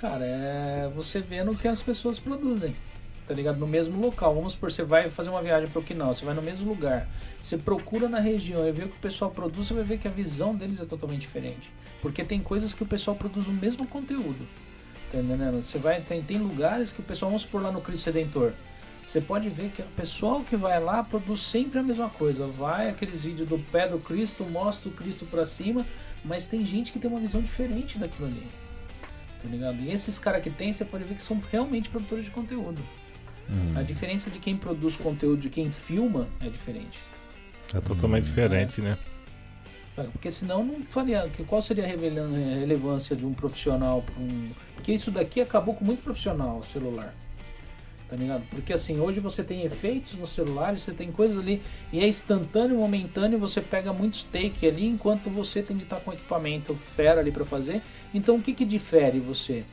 Cara, 0.00 0.24
é 0.24 0.90
você 0.96 1.20
vendo 1.20 1.50
o 1.50 1.54
que 1.56 1.68
as 1.68 1.82
pessoas 1.82 2.18
produzem. 2.18 2.74
tá 3.28 3.34
ligado? 3.34 3.58
No 3.60 3.66
mesmo 3.66 4.00
local. 4.00 4.34
Vamos 4.34 4.52
supor, 4.52 4.72
você 4.72 4.82
vai 4.82 5.10
fazer 5.10 5.28
uma 5.28 5.42
viagem 5.42 5.68
para 5.68 5.78
Okinawa, 5.78 6.14
você 6.14 6.24
vai 6.24 6.34
no 6.34 6.40
mesmo 6.40 6.66
lugar. 6.66 7.06
Você 7.40 7.58
procura 7.58 8.08
na 8.08 8.18
região 8.18 8.66
e 8.66 8.72
vê 8.72 8.84
o 8.84 8.88
que 8.88 8.96
o 8.96 9.00
pessoal 9.00 9.30
produz, 9.30 9.66
você 9.66 9.74
vai 9.74 9.84
ver 9.84 9.98
que 9.98 10.08
a 10.08 10.10
visão 10.10 10.54
deles 10.54 10.80
é 10.80 10.86
totalmente 10.86 11.20
diferente. 11.20 11.70
Porque 12.00 12.24
tem 12.24 12.40
coisas 12.40 12.72
que 12.72 12.82
o 12.82 12.86
pessoal 12.86 13.14
produz 13.14 13.46
o 13.46 13.52
mesmo 13.52 13.86
conteúdo. 13.86 14.48
Tá 15.12 15.18
entendendo? 15.18 15.62
Você 15.62 15.78
vai, 15.78 16.00
tem, 16.00 16.22
tem 16.22 16.38
lugares 16.38 16.90
que 16.90 17.00
o 17.00 17.04
pessoal, 17.04 17.30
vamos 17.30 17.42
supor 17.42 17.60
lá 17.60 17.70
no 17.70 17.82
Cristo 17.82 18.06
Redentor. 18.06 18.52
Você 19.06 19.20
pode 19.20 19.50
ver 19.50 19.70
que 19.70 19.82
o 19.82 19.86
pessoal 19.96 20.42
que 20.42 20.56
vai 20.56 20.82
lá 20.82 21.04
produz 21.04 21.40
sempre 21.40 21.78
a 21.78 21.82
mesma 21.82 22.08
coisa. 22.08 22.46
Vai 22.46 22.88
aqueles 22.88 23.22
vídeos 23.22 23.48
do 23.48 23.58
pé 23.58 23.86
do 23.86 23.98
Cristo, 23.98 24.44
mostra 24.44 24.88
o 24.88 24.92
Cristo 24.92 25.26
pra 25.26 25.44
cima, 25.44 25.84
mas 26.24 26.46
tem 26.46 26.64
gente 26.64 26.90
que 26.90 26.98
tem 26.98 27.10
uma 27.10 27.20
visão 27.20 27.42
diferente 27.42 27.98
daquilo 27.98 28.28
ali. 28.28 28.46
Tá 29.42 29.48
ligado? 29.48 29.80
E 29.80 29.90
esses 29.90 30.18
caras 30.18 30.42
que 30.42 30.50
tem, 30.50 30.72
você 30.72 30.84
pode 30.84 31.04
ver 31.04 31.14
que 31.14 31.22
são 31.22 31.40
realmente 31.50 31.88
produtores 31.88 32.24
de 32.26 32.30
conteúdo. 32.30 32.82
Hum. 33.48 33.72
A 33.74 33.82
diferença 33.82 34.30
de 34.30 34.38
quem 34.38 34.56
produz 34.56 34.96
conteúdo 34.96 35.40
de 35.40 35.48
quem 35.50 35.70
filma 35.70 36.28
é 36.40 36.48
diferente. 36.48 36.98
É 37.74 37.80
totalmente 37.80 38.24
diferente, 38.24 38.80
né? 38.80 38.98
Sabe? 39.96 40.08
Porque 40.10 40.30
senão 40.30 40.64
não 40.64 40.82
faria. 40.84 41.28
que- 41.28 41.42
Qual 41.44 41.60
seria 41.62 41.84
a 41.84 41.86
relevância 41.88 43.16
de 43.16 43.24
um 43.26 43.32
profissional 43.32 44.02
para 44.02 44.14
um. 44.20 44.50
Porque 44.74 44.92
isso 44.92 45.10
daqui 45.10 45.40
acabou 45.40 45.74
com 45.74 45.84
muito 45.84 46.02
profissional, 46.02 46.58
o 46.58 46.62
celular. 46.64 47.14
Tá 48.10 48.16
ligado? 48.16 48.42
Porque 48.50 48.72
assim, 48.72 48.98
hoje 48.98 49.20
você 49.20 49.44
tem 49.44 49.62
efeitos 49.62 50.14
nos 50.14 50.30
celulares, 50.30 50.82
você 50.82 50.92
tem 50.92 51.12
coisas 51.12 51.38
ali, 51.38 51.62
e 51.92 52.00
é 52.00 52.08
instantâneo, 52.08 52.76
momentâneo, 52.76 53.38
você 53.38 53.60
pega 53.60 53.92
muitos 53.92 54.24
take 54.24 54.66
ali, 54.66 54.84
enquanto 54.84 55.30
você 55.30 55.62
tem 55.62 55.76
de 55.76 55.84
estar 55.84 56.00
com 56.00 56.12
equipamento 56.12 56.74
fera 56.96 57.20
ali 57.20 57.30
para 57.30 57.44
fazer. 57.44 57.80
Então 58.12 58.36
o 58.36 58.42
que 58.42 58.52
que 58.52 58.64
difere 58.64 59.20
você? 59.20 59.64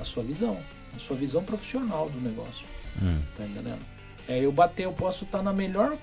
A 0.00 0.04
sua 0.04 0.24
visão. 0.24 0.58
A 0.96 0.98
sua 0.98 1.16
visão 1.16 1.44
profissional 1.44 2.10
do 2.10 2.20
negócio. 2.20 2.66
Hum. 3.00 3.20
Tá 3.36 3.44
entendendo? 3.44 3.86
É, 4.26 4.40
eu 4.40 4.50
bater, 4.50 4.86
eu 4.86 4.92
posso 4.92 5.24
estar 5.24 5.40
na 5.40 5.52
melhor 5.52 5.96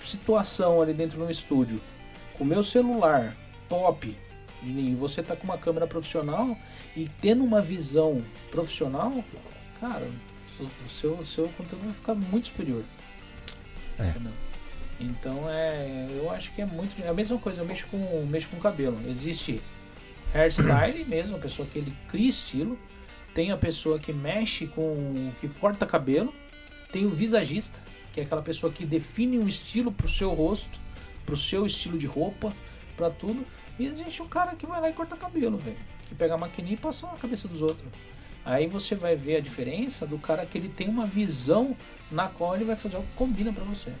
situação 0.00 0.80
ali 0.80 0.94
dentro 0.94 1.18
do 1.18 1.28
estúdio, 1.28 1.80
com 2.34 2.44
o 2.44 2.46
meu 2.46 2.62
celular 2.62 3.36
top, 3.68 4.16
e 4.62 4.94
você 4.94 5.20
tá 5.20 5.34
com 5.34 5.42
uma 5.42 5.58
câmera 5.58 5.86
profissional 5.86 6.56
e 6.96 7.08
tendo 7.20 7.42
uma 7.42 7.60
visão 7.60 8.22
profissional, 8.52 9.12
cara, 9.80 10.08
o 10.60 10.88
seu, 10.88 11.14
o 11.14 11.26
seu 11.26 11.48
conteúdo 11.50 11.84
vai 11.84 11.94
ficar 11.94 12.14
muito 12.14 12.48
superior. 12.48 12.84
É. 13.98 14.14
Então 15.00 15.48
é. 15.48 16.08
Eu 16.16 16.30
acho 16.30 16.52
que 16.52 16.62
é 16.62 16.66
muito. 16.66 17.00
É 17.02 17.08
a 17.08 17.14
mesma 17.14 17.38
coisa, 17.38 17.60
eu 17.60 17.64
mexo 17.66 17.86
com, 17.88 18.26
mexo 18.26 18.48
com 18.48 18.58
cabelo. 18.58 18.98
Existe 19.08 19.60
hairstyle 20.34 21.04
mesmo, 21.06 21.36
a 21.36 21.40
pessoa 21.40 21.66
que 21.68 21.78
ele 21.78 21.94
cria 22.08 22.28
estilo. 22.28 22.78
Tem 23.34 23.52
a 23.52 23.56
pessoa 23.56 23.98
que 23.98 24.12
mexe 24.12 24.66
com. 24.66 25.32
que 25.38 25.48
corta 25.48 25.86
cabelo. 25.86 26.34
Tem 26.90 27.04
o 27.04 27.10
visagista, 27.10 27.78
que 28.12 28.20
é 28.20 28.24
aquela 28.24 28.42
pessoa 28.42 28.72
que 28.72 28.84
define 28.86 29.38
um 29.38 29.46
estilo 29.46 29.92
pro 29.92 30.08
seu 30.08 30.32
rosto, 30.32 30.80
pro 31.26 31.36
seu 31.36 31.66
estilo 31.66 31.98
de 31.98 32.06
roupa, 32.06 32.52
pra 32.96 33.10
tudo. 33.10 33.46
E 33.78 33.86
existe 33.86 34.22
um 34.22 34.28
cara 34.28 34.56
que 34.56 34.66
vai 34.66 34.80
lá 34.80 34.88
e 34.88 34.92
corta 34.92 35.16
cabelo, 35.16 35.58
velho. 35.58 35.76
Que 36.08 36.14
pega 36.14 36.34
a 36.34 36.38
maquininha 36.38 36.74
e 36.74 36.78
passa 36.78 37.06
na 37.06 37.12
cabeça 37.16 37.46
dos 37.46 37.62
outros. 37.62 37.86
Aí 38.44 38.66
você 38.66 38.94
vai 38.94 39.14
ver 39.16 39.36
a 39.36 39.40
diferença 39.40 40.06
do 40.06 40.18
cara 40.18 40.46
que 40.46 40.56
ele 40.56 40.68
tem 40.68 40.88
uma 40.88 41.06
visão 41.06 41.76
na 42.10 42.28
qual 42.28 42.54
ele 42.54 42.64
vai 42.64 42.76
fazer 42.76 42.96
algo 42.96 43.08
que 43.08 43.16
combina 43.16 43.52
pra 43.52 43.64
você. 43.64 43.92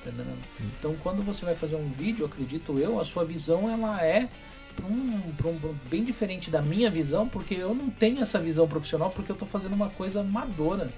Entendendo? 0.00 0.36
Então 0.60 0.96
quando 1.02 1.22
você 1.22 1.44
vai 1.44 1.54
fazer 1.54 1.76
um 1.76 1.88
vídeo, 1.90 2.26
acredito 2.26 2.78
eu, 2.78 2.98
a 2.98 3.04
sua 3.04 3.24
visão 3.24 3.70
ela 3.70 4.04
é 4.04 4.28
um, 4.82 4.86
um- 4.94 5.48
um- 5.48 5.74
bem 5.88 6.02
diferente 6.02 6.50
da 6.50 6.60
minha 6.60 6.90
visão, 6.90 7.28
porque 7.28 7.54
eu 7.54 7.74
não 7.74 7.88
tenho 7.90 8.20
essa 8.20 8.38
visão 8.40 8.66
profissional 8.66 9.10
porque 9.10 9.30
eu 9.30 9.36
tô 9.36 9.46
fazendo 9.46 9.74
uma 9.74 9.90
coisa 9.90 10.20
amadora. 10.20 10.88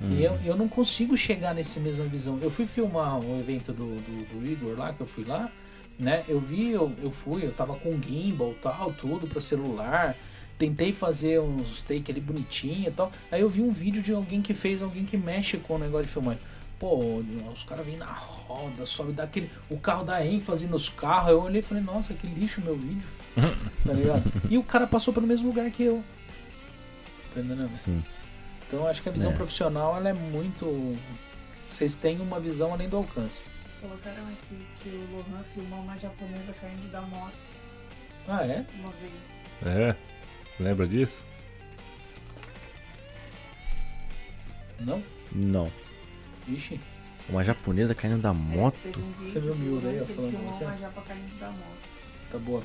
E 0.00 0.22
eu, 0.22 0.38
eu 0.44 0.56
não 0.56 0.68
consigo 0.68 1.16
chegar 1.16 1.52
nessa 1.52 1.80
mesma 1.80 2.04
visão. 2.06 2.38
Eu 2.40 2.50
fui 2.52 2.66
filmar 2.66 3.18
o 3.18 3.40
evento 3.40 3.72
do, 3.72 3.96
do, 3.96 4.38
do 4.40 4.46
Igor 4.46 4.78
lá, 4.78 4.92
que 4.92 5.00
eu 5.00 5.06
fui 5.08 5.24
lá, 5.24 5.50
né? 5.98 6.22
Eu 6.28 6.38
vi, 6.38 6.70
eu, 6.70 6.92
eu 7.02 7.10
fui, 7.10 7.44
eu 7.44 7.52
tava 7.52 7.74
com 7.74 8.00
gimbal 8.00 8.54
tal, 8.62 8.92
tudo 8.92 9.26
pra 9.26 9.40
celular. 9.40 10.14
Tentei 10.58 10.92
fazer 10.92 11.40
uns 11.40 11.82
take 11.82 12.10
ali 12.10 12.20
bonitinho 12.20 12.88
e 12.88 12.90
tal. 12.90 13.12
Aí 13.30 13.40
eu 13.40 13.48
vi 13.48 13.62
um 13.62 13.70
vídeo 13.70 14.02
de 14.02 14.12
alguém 14.12 14.42
que 14.42 14.54
fez, 14.54 14.82
alguém 14.82 15.04
que 15.04 15.16
mexe 15.16 15.56
com 15.56 15.76
o 15.76 15.78
negócio 15.78 16.06
de 16.06 16.12
filmar. 16.12 16.36
Pô, 16.80 17.22
os 17.52 17.62
caras 17.64 17.84
vêm 17.86 17.96
na 17.96 18.06
roda, 18.12 18.84
sobe 18.86 19.12
daquele. 19.12 19.50
O 19.70 19.78
carro 19.78 20.04
dá 20.04 20.24
ênfase 20.24 20.66
nos 20.66 20.88
carros. 20.88 21.30
Eu 21.30 21.42
olhei 21.42 21.60
e 21.60 21.62
falei, 21.62 21.82
nossa, 21.82 22.12
que 22.14 22.26
lixo 22.26 22.60
meu 22.60 22.76
vídeo. 22.76 23.02
tá 23.84 23.92
ligado? 23.92 24.32
E 24.50 24.58
o 24.58 24.62
cara 24.64 24.86
passou 24.86 25.12
pelo 25.14 25.26
mesmo 25.26 25.48
lugar 25.48 25.70
que 25.70 25.82
eu. 25.84 26.02
Tá 27.32 27.40
entendendo? 27.40 27.72
Sim. 27.72 28.02
Então 28.66 28.80
eu 28.80 28.86
acho 28.88 29.00
que 29.02 29.08
a 29.08 29.12
visão 29.12 29.30
É. 29.32 29.34
profissional 29.34 29.96
ela 29.96 30.08
é 30.08 30.12
muito. 30.12 30.96
Vocês 31.72 31.94
têm 31.94 32.20
uma 32.20 32.40
visão 32.40 32.72
além 32.72 32.88
do 32.88 32.96
alcance. 32.96 33.42
Colocaram 33.80 34.24
aqui 34.28 34.66
que 34.82 34.88
o 34.88 35.16
Lohan 35.16 35.42
filmou 35.54 35.80
uma 35.80 35.96
japonesa 35.98 36.52
caindo 36.60 36.90
da 36.90 37.00
moto 37.02 37.32
Ah, 38.26 38.44
é? 38.44 38.64
uma 38.80 38.92
vez. 38.92 39.12
É. 39.64 39.96
Lembra 40.58 40.86
disso? 40.86 41.24
Não? 44.80 45.02
Não. 45.32 45.70
Ixi. 46.46 46.80
Uma 47.28 47.44
japonesa 47.44 47.94
caindo 47.94 48.18
da 48.20 48.30
É, 48.30 48.32
moto? 48.32 49.00
Você 49.20 49.38
viu 49.38 49.54
miúdo 49.54 49.86
aí, 49.88 50.00
ó, 50.00 50.04
falando 50.06 50.32
você? 50.52 50.64
uma 50.64 50.76
japa 50.78 51.02
caindo 51.02 51.38
da 51.38 51.48
moto. 51.50 51.78
Tá 52.30 52.38
boa. 52.38 52.62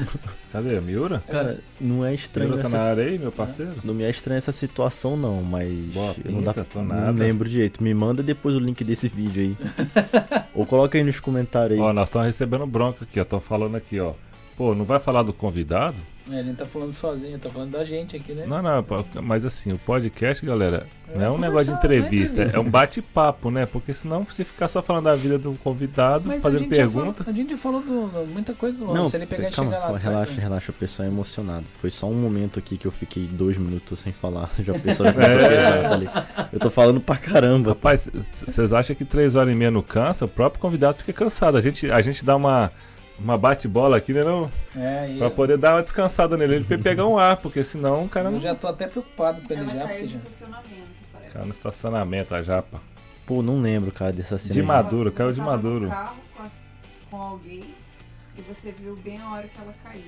Cadê? 0.50 0.78
A 0.78 0.80
Miura? 0.80 1.22
Cara, 1.28 1.60
não 1.78 2.04
é 2.04 2.14
estranho 2.14 2.48
Miura 2.48 2.62
tá 2.62 2.68
na 2.70 2.76
essa... 2.78 2.90
área 2.90 3.04
aí, 3.04 3.18
meu 3.18 3.30
parceiro? 3.30 3.74
Não 3.84 3.92
me 3.92 4.04
é 4.04 4.10
estranha 4.10 4.38
essa 4.38 4.52
situação 4.52 5.18
não, 5.18 5.42
mas 5.42 5.70
Boa 5.92 6.16
eu 6.24 6.32
não 6.32 6.42
dá 6.42 6.54
pinta, 6.54 6.66
tô 6.72 6.78
não 6.78 6.86
nada. 6.86 7.12
lembro 7.22 7.46
direito. 7.46 7.82
Me 7.82 7.92
manda 7.92 8.22
depois 8.22 8.54
o 8.54 8.58
link 8.58 8.82
desse 8.82 9.08
vídeo 9.08 9.42
aí. 9.42 9.56
Ou 10.54 10.64
coloca 10.64 10.96
aí 10.96 11.04
nos 11.04 11.20
comentários 11.20 11.78
aí. 11.78 11.84
Ó, 11.84 11.92
nós 11.92 12.08
estamos 12.08 12.26
recebendo 12.26 12.66
bronca 12.66 13.04
aqui, 13.04 13.20
ó. 13.20 13.22
Estão 13.22 13.38
falando 13.40 13.76
aqui, 13.76 14.00
ó. 14.00 14.14
Pô, 14.56 14.74
não 14.74 14.86
vai 14.86 14.98
falar 14.98 15.22
do 15.22 15.32
convidado? 15.34 15.98
É, 16.30 16.38
ele 16.38 16.48
não 16.50 16.54
tá 16.54 16.64
falando 16.66 16.92
sozinho, 16.92 17.36
tá 17.38 17.50
falando 17.50 17.72
da 17.72 17.84
gente 17.84 18.14
aqui, 18.16 18.32
né? 18.32 18.44
Não, 18.46 18.62
não, 18.62 18.84
mas 19.22 19.44
assim, 19.44 19.72
o 19.72 19.78
podcast, 19.78 20.44
galera, 20.46 20.86
É 21.12 21.18
não 21.18 21.24
é 21.24 21.30
um 21.30 21.38
negócio 21.38 21.64
de 21.66 21.70
não 21.72 21.76
é 21.76 21.78
entrevista, 21.78 22.32
entrevista. 22.34 22.56
é 22.56 22.60
um 22.60 22.70
bate-papo, 22.70 23.50
né? 23.50 23.66
Porque 23.66 23.92
senão, 23.92 24.24
se 24.26 24.44
ficar 24.44 24.68
só 24.68 24.80
falando 24.80 25.04
da 25.06 25.16
vida 25.16 25.36
do 25.36 25.52
convidado, 25.64 26.28
Mas 26.28 26.38
a 26.38 26.42
fazendo 26.42 26.62
já 26.62 26.68
pergunta. 26.68 27.24
falou, 27.24 27.34
a 27.34 27.36
gente 27.42 27.56
falou 27.56 27.80
do, 27.82 28.26
muita 28.32 28.54
coisa 28.54 28.78
do. 28.78 28.94
Não, 28.94 29.08
Se 29.08 29.16
ele 29.16 29.26
pegar 29.26 29.48
e 29.48 29.52
calma, 29.52 29.72
chegar 29.72 29.88
lá. 29.90 29.98
relaxa, 29.98 30.32
né? 30.34 30.42
relaxa, 30.42 30.70
o 30.70 30.74
pessoal 30.74 31.08
é 31.08 31.10
emocionado. 31.10 31.64
Foi 31.80 31.90
só 31.90 32.06
um 32.06 32.14
momento 32.14 32.58
aqui 32.58 32.76
que 32.78 32.86
eu 32.86 32.92
fiquei 32.92 33.26
dois 33.26 33.58
minutos 33.58 33.98
sem 33.98 34.12
falar. 34.12 34.48
Já 34.62 34.72
o 34.74 34.78
pessoal 34.80 35.08
já 35.08 35.12
começou 35.14 35.38
a 35.40 35.42
É. 35.42 35.48
pesar, 35.56 35.92
ali. 35.92 36.08
Eu 36.52 36.60
tô 36.60 36.70
falando 36.70 37.00
pra 37.00 37.16
caramba. 37.16 37.70
Rapaz, 37.70 38.08
vocês 38.46 38.72
acham 38.72 38.94
que 38.94 39.04
três 39.04 39.34
horas 39.34 39.52
e 39.52 39.56
meia 39.56 39.70
não 39.72 39.82
cansa? 39.82 40.24
O 40.24 40.28
próprio 40.28 40.60
convidado 40.60 40.98
fica 40.98 41.12
cansado. 41.12 41.56
A 41.56 41.60
gente, 41.60 41.90
a 41.90 42.00
gente 42.00 42.24
dá 42.24 42.36
uma, 42.36 42.70
uma 43.22 43.38
bate-bola 43.38 43.96
aqui, 43.96 44.12
né? 44.12 44.24
Não? 44.24 44.50
É, 44.76 45.10
e 45.12 45.18
Pra 45.18 45.26
eu, 45.26 45.30
poder 45.30 45.56
dar 45.56 45.74
uma 45.74 45.82
descansada 45.82 46.36
nele, 46.36 46.56
ele 46.56 46.64
pra 46.64 46.74
ele 46.74 46.82
pegar 46.82 47.06
um 47.06 47.18
ar, 47.18 47.36
porque 47.36 47.62
senão 47.64 48.04
o 48.04 48.08
cara 48.08 48.28
não. 48.30 48.36
eu 48.38 48.42
já 48.42 48.54
tô 48.54 48.66
até 48.68 48.86
preocupado 48.86 49.40
com 49.42 49.52
ele 49.52 49.62
Ela 49.62 49.72
já, 49.74 49.78
caiu 49.86 49.88
porque 49.88 50.02
no 50.02 50.08
já. 50.10 50.16
estacionamento, 50.16 50.88
parece. 51.12 51.32
Cara, 51.32 51.44
no 51.44 51.52
estacionamento, 51.52 52.34
a 52.34 52.42
japa. 52.42 52.80
Pô, 53.24 53.42
não 53.42 53.60
lembro, 53.60 53.92
cara, 53.92 54.12
dessa 54.12 54.36
cena. 54.38 54.54
De 54.54 54.62
maduro, 54.62 55.12
caiu 55.12 55.32
de 55.32 55.40
maduro. 55.40 55.88
carro 55.88 56.16
com, 56.36 56.42
as- 56.42 56.70
com 57.10 57.16
alguém 57.16 57.64
e 58.36 58.42
você 58.42 58.72
viu 58.72 58.96
bem 58.96 59.18
a 59.20 59.30
hora 59.30 59.46
que 59.48 59.60
ela 59.60 59.72
caiu. 59.84 60.02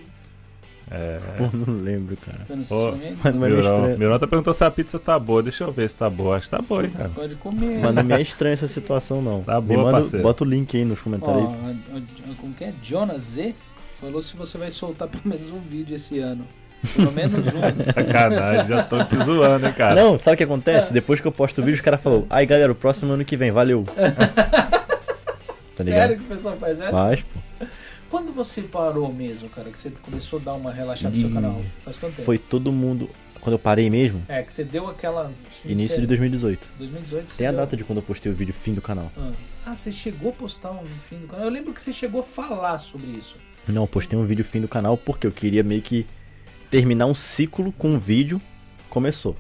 É. 0.91 1.19
Pô, 1.39 1.49
não 1.57 1.75
lembro, 1.83 2.17
cara. 2.19 2.41
Mas 2.49 2.71
não 2.71 3.47
é 3.47 3.49
Miurão, 3.49 3.77
estranho. 3.77 3.99
Miurão 3.99 4.19
tá 4.19 4.27
perguntando 4.27 4.55
se 4.57 4.65
a 4.65 4.71
pizza 4.71 4.99
tá 4.99 5.19
boa. 5.19 5.43
Deixa 5.43 5.65
eu 5.65 5.73
ver 5.73 5.89
se 5.89 5.97
tá 5.97 6.11
boa. 6.11 6.37
Acho 6.37 6.47
que 6.49 6.57
tá 6.57 6.63
boa, 6.63 6.85
hein, 6.85 6.91
cara. 6.91 7.09
Pode 7.09 7.35
comer. 7.37 7.79
Mas 7.81 7.95
não 7.95 8.05
me 8.05 8.15
é 8.15 8.21
estranha 8.21 8.53
essa 8.53 8.67
situação, 8.69 9.23
não. 9.23 9.43
Tá 9.43 9.61
boa, 9.61 9.85
manda, 9.85 10.01
parceiro. 10.01 10.23
bota 10.23 10.45
o 10.45 10.47
link 10.47 10.77
aí 10.77 10.85
nos 10.85 11.01
Ó, 11.01 11.03
comentários. 11.05 11.49
a- 11.49 12.37
como 12.41 12.53
que 12.55 12.65
é? 12.65 12.75
Jonas 12.83 13.25
Z 13.25 13.55
falou 14.01 14.21
se 14.23 14.37
você 14.37 14.59
vai 14.59 14.71
soltar 14.71 15.09
pelo 15.09 15.23
menos 15.25 15.51
um 15.51 15.61
vídeo 15.61 15.95
esse 15.97 16.19
ano. 16.19 16.47
Pelo 16.95 17.13
menos 17.13 17.33
um. 17.35 17.41
Sacanagem, 17.95 18.69
já 18.69 18.83
tô 18.83 19.03
te 19.05 19.17
zoando, 19.25 19.67
hein, 19.67 19.73
cara. 19.73 19.95
Não, 19.95 20.19
sabe 20.19 20.35
o 20.35 20.37
que 20.37 20.45
acontece? 20.45 20.93
Depois 20.93 21.19
que 21.19 21.27
eu 21.27 21.33
posto 21.33 21.63
o 21.63 21.65
vídeo, 21.65 21.77
os 21.77 21.81
caras 21.81 21.99
falaram, 22.03 22.27
aí 22.29 22.45
galera, 22.45 22.71
o 22.71 22.75
próximo 22.75 23.13
ano 23.15 23.25
que 23.25 23.39
vem, 23.39 23.51
valeu. 23.51 23.85
tá 25.75 25.83
ligado? 25.83 26.01
Sério 26.01 26.17
que 26.19 26.25
o 26.25 26.37
pessoal 26.37 26.57
faz 26.59 26.79
essa? 26.79 26.91
Faz, 26.91 27.23
pô. 27.23 27.41
Quando 28.15 28.33
você 28.33 28.63
parou 28.63 29.13
mesmo, 29.13 29.49
cara, 29.49 29.73
que 29.73 29.77
você 29.77 29.91
começou 29.91 30.39
a 30.39 30.43
dar 30.43 30.53
uma 30.55 30.73
relaxada 30.73 31.13
no 31.17 31.21
seu 31.21 31.33
canal? 31.33 31.61
Faz 31.81 31.99
quanto 31.99 32.13
tempo? 32.15 32.25
Foi 32.25 32.39
todo 32.39 32.71
mundo. 32.71 33.11
Quando 33.41 33.55
eu 33.55 33.59
parei 33.59 33.91
mesmo, 33.91 34.23
É, 34.29 34.41
que 34.41 34.53
você 34.53 34.63
deu 34.63 34.87
aquela. 34.87 35.33
início 35.65 36.01
de 36.01 36.07
2018. 36.07 36.73
2018. 36.79 37.33
você 37.33 37.39
Tem 37.39 37.49
a 37.49 37.51
deu- 37.51 37.59
data 37.63 37.77
de 37.77 37.83
quando 37.83 37.97
eu 37.99 38.03
postei 38.05 38.31
o 38.31 38.35
vídeo 38.37 38.55
fim 38.55 38.73
do 38.73 38.81
canal. 38.81 39.11
Ah. 39.19 39.33
Ah, 39.67 39.75
você 39.75 39.91
chegou 39.91 40.31
a 40.31 40.33
postar 40.33 40.71
um 40.71 40.87
fim 41.01 41.19
do 41.19 41.27
canal. 41.27 41.45
Eu 41.45 41.51
lembro 41.51 41.73
que 41.73 41.83
você 41.83 41.93
chegou 41.93 42.21
a 42.21 42.23
falar 42.23 42.79
sobre 42.79 43.09
isso. 43.09 43.37
Não, 43.67 43.83
eu 43.83 43.89
postei 43.89 44.17
um 44.17 44.25
vídeo 44.25 44.45
fim 44.45 44.61
do 44.61 44.69
canal 44.69 44.97
porque 44.97 45.27
eu 45.27 45.33
queria 45.33 45.65
meio 45.65 45.83
que 45.83 46.07
terminar 46.71 47.07
um 47.07 47.17
ciclo 47.17 47.73
com 47.73 47.89
um 47.95 47.99
vídeo 47.99 48.41
começou. 48.89 49.35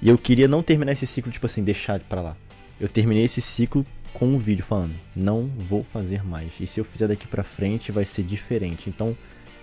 E 0.00 0.08
eu 0.08 0.16
queria 0.16 0.46
não 0.46 0.62
terminar 0.62 0.92
esse 0.92 1.04
ciclo, 1.04 1.32
tipo 1.32 1.46
assim, 1.46 1.64
deixar 1.64 1.98
pra 1.98 2.20
lá. 2.20 2.36
Eu 2.80 2.88
terminei 2.88 3.24
esse 3.24 3.40
ciclo 3.40 3.84
com 4.18 4.26
um 4.26 4.38
vídeo 4.38 4.64
falando, 4.64 4.94
não 5.14 5.46
vou 5.58 5.84
fazer 5.84 6.24
mais. 6.24 6.52
E 6.60 6.66
se 6.66 6.80
eu 6.80 6.84
fizer 6.84 7.06
daqui 7.06 7.26
pra 7.26 7.44
frente, 7.44 7.92
vai 7.92 8.04
ser 8.04 8.22
diferente. 8.24 8.90
Então, 8.90 9.16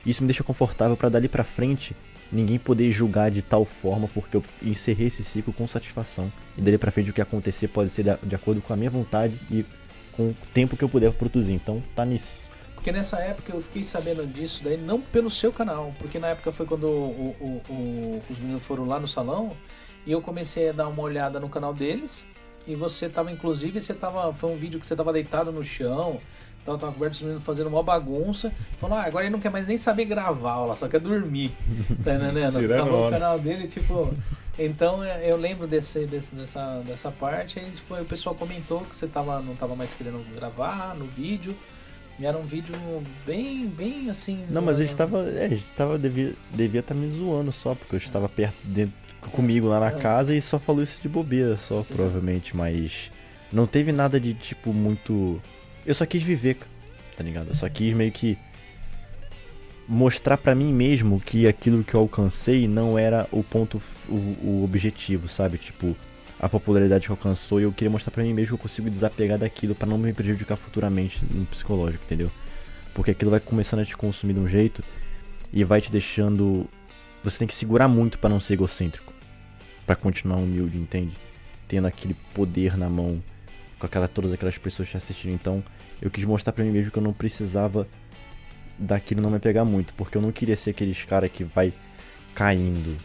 isso 0.05 0.23
me 0.23 0.27
deixa 0.27 0.43
confortável 0.43 0.95
pra 0.95 1.09
dali 1.09 1.27
pra 1.27 1.43
frente 1.43 1.95
ninguém 2.31 2.57
poder 2.57 2.91
julgar 2.91 3.29
de 3.29 3.41
tal 3.41 3.65
forma, 3.65 4.07
porque 4.13 4.37
eu 4.37 4.43
encerrei 4.63 5.07
esse 5.07 5.23
ciclo 5.23 5.51
com 5.53 5.67
satisfação. 5.67 6.31
E 6.57 6.61
dali 6.61 6.77
pra 6.77 6.91
frente 6.91 7.09
o 7.09 7.13
que 7.13 7.21
acontecer 7.21 7.67
pode 7.67 7.89
ser 7.89 8.03
de, 8.03 8.27
de 8.27 8.35
acordo 8.35 8.61
com 8.61 8.71
a 8.71 8.77
minha 8.77 8.89
vontade 8.89 9.39
e 9.51 9.65
com 10.13 10.29
o 10.29 10.35
tempo 10.53 10.77
que 10.77 10.83
eu 10.83 10.89
puder 10.89 11.11
produzir. 11.11 11.53
Então 11.53 11.83
tá 11.95 12.05
nisso. 12.05 12.31
Porque 12.73 12.91
nessa 12.91 13.17
época 13.19 13.51
eu 13.53 13.61
fiquei 13.61 13.83
sabendo 13.83 14.25
disso 14.25 14.63
daí, 14.63 14.77
não 14.77 15.01
pelo 15.01 15.29
seu 15.29 15.51
canal, 15.51 15.93
porque 15.99 16.17
na 16.19 16.27
época 16.27 16.51
foi 16.51 16.65
quando 16.65 16.85
o- 16.87 17.35
o- 17.41 17.61
o- 17.73 18.21
os 18.29 18.39
meninos 18.39 18.63
foram 18.63 18.85
lá 18.85 18.99
no 18.99 19.07
salão 19.07 19.51
e 20.05 20.11
eu 20.11 20.21
comecei 20.21 20.69
a 20.69 20.71
dar 20.71 20.87
uma 20.87 21.01
olhada 21.01 21.39
no 21.39 21.49
canal 21.49 21.73
deles. 21.73 22.25
E 22.67 22.75
você 22.75 23.07
tava, 23.09 23.31
inclusive, 23.31 23.79
você 23.79 23.93
tava. 23.93 24.33
Foi 24.33 24.49
um 24.51 24.57
vídeo 24.57 24.79
que 24.79 24.85
você 24.85 24.95
tava 24.95 25.13
deitado 25.13 25.51
no 25.51 25.63
chão, 25.63 26.19
tava, 26.65 26.77
tava 26.77 26.91
coberto 26.93 27.23
meninos 27.23 27.45
fazendo 27.45 27.67
uma 27.67 27.83
bagunça. 27.83 28.51
Falou, 28.79 28.97
ah, 28.97 29.03
agora 29.03 29.25
ele 29.25 29.31
não 29.33 29.39
quer 29.39 29.51
mais 29.51 29.67
nem 29.67 29.77
saber 29.77 30.05
gravar 30.05 30.51
aula, 30.51 30.75
só 30.75 30.87
quer 30.87 30.99
dormir. 30.99 31.51
Tá 32.03 32.15
entendendo? 32.15 32.57
Acabou 32.73 33.07
o 33.07 33.11
canal 33.11 33.39
dele, 33.39 33.67
tipo. 33.67 34.13
Então 34.57 35.03
é, 35.03 35.29
eu 35.29 35.35
lembro 35.35 35.67
desse, 35.67 36.05
desse- 36.05 36.33
dessa, 36.33 36.81
dessa 36.85 37.11
parte, 37.11 37.59
aí 37.59 37.69
tipo, 37.71 37.93
o 37.93 38.05
pessoal 38.05 38.33
comentou 38.33 38.81
que 38.81 38.95
você 38.95 39.05
tava, 39.05 39.41
não 39.41 39.53
tava 39.55 39.75
mais 39.75 39.93
querendo 39.93 40.23
gravar 40.33 40.95
no 40.95 41.05
vídeo. 41.05 41.55
E 42.17 42.25
era 42.25 42.37
um 42.37 42.43
vídeo 42.45 42.73
bem, 43.25 43.67
bem 43.67 44.09
assim. 44.09 44.45
Não, 44.49 44.61
mas 44.61 44.79
ele 44.79 44.87
estava. 44.87 45.19
É, 45.29 45.47
estava. 45.53 45.99
Devia 45.99 46.33
devia 46.49 46.79
estar 46.79 46.93
me 46.95 47.09
zoando 47.09 47.51
só, 47.51 47.75
porque 47.75 47.95
eu 47.95 47.97
estava 47.97 48.29
perto 48.29 48.55
dentro 48.63 48.95
comigo 49.29 49.67
lá 49.67 49.79
na 49.79 49.87
É. 49.87 49.91
casa 49.91 50.35
e 50.35 50.41
só 50.41 50.57
falou 50.59 50.81
isso 50.83 50.99
de 51.01 51.09
bobeira, 51.09 51.57
só, 51.57 51.83
provavelmente, 51.83 52.55
mas. 52.55 53.11
Não 53.53 53.65
teve 53.67 53.91
nada 53.91 54.19
de 54.19 54.33
tipo 54.33 54.73
muito. 54.73 55.41
Eu 55.85 55.93
só 55.93 56.05
quis 56.05 56.21
viver, 56.23 56.57
tá 57.15 57.23
ligado? 57.23 57.49
Eu 57.49 57.55
só 57.55 57.69
quis 57.69 57.93
meio 57.93 58.11
que. 58.11 58.37
Mostrar 59.87 60.37
pra 60.37 60.55
mim 60.55 60.73
mesmo 60.73 61.19
que 61.19 61.47
aquilo 61.47 61.83
que 61.83 61.93
eu 61.93 61.99
alcancei 61.99 62.67
não 62.67 62.97
era 62.97 63.27
o 63.31 63.43
ponto, 63.43 63.79
o, 64.09 64.13
o 64.13 64.61
objetivo, 64.63 65.27
sabe? 65.27 65.59
Tipo, 65.59 65.95
a 66.39 66.49
popularidade 66.49 67.05
que 67.05 67.11
alcançou 67.11 67.59
e 67.59 67.63
eu 67.63 67.71
queria 67.71 67.91
mostrar 67.91 68.11
pra 68.11 68.23
mim 68.23 68.33
mesmo 68.33 68.47
que 68.49 68.53
eu 68.55 68.63
consigo 68.63 68.89
desapegar 68.89 69.37
daquilo 69.37 69.75
pra 69.75 69.87
não 69.87 69.97
me 69.99 70.11
prejudicar 70.11 70.55
futuramente 70.57 71.23
no 71.29 71.45
psicológico, 71.45 72.03
entendeu? 72.03 72.31
Porque 72.95 73.11
aquilo 73.11 73.29
vai 73.29 73.39
começando 73.39 73.81
a 73.81 73.85
te 73.85 73.95
consumir 73.95 74.33
de 74.33 74.39
um 74.39 74.47
jeito 74.47 74.83
e 75.53 75.63
vai 75.63 75.79
te 75.79 75.91
deixando. 75.91 76.67
Você 77.23 77.37
tem 77.37 77.47
que 77.47 77.53
segurar 77.53 77.87
muito 77.87 78.17
pra 78.17 78.29
não 78.29 78.39
ser 78.39 78.53
egocêntrico. 78.53 79.13
Pra 79.85 79.95
continuar 79.95 80.37
humilde, 80.37 80.77
entende? 80.77 81.15
Tendo 81.67 81.87
aquele 81.87 82.15
poder 82.33 82.77
na 82.77 82.89
mão, 82.89 83.21
com 83.79 83.85
aquela, 83.85 84.07
todas 84.07 84.33
aquelas 84.33 84.57
pessoas 84.57 84.89
te 84.89 84.97
assistindo. 84.97 85.33
Então, 85.33 85.63
eu 86.01 86.09
quis 86.09 86.23
mostrar 86.23 86.53
pra 86.53 86.63
mim 86.63 86.71
mesmo 86.71 86.91
que 86.91 86.97
eu 86.97 87.03
não 87.03 87.13
precisava 87.13 87.87
daquilo 88.77 89.21
não 89.21 89.29
me 89.29 89.39
pegar 89.39 89.65
muito. 89.65 89.93
Porque 89.93 90.17
eu 90.17 90.21
não 90.21 90.31
queria 90.31 90.57
ser 90.57 90.71
aqueles 90.71 91.03
cara 91.03 91.29
que 91.29 91.43
vai 91.43 91.73
caindo 92.33 92.97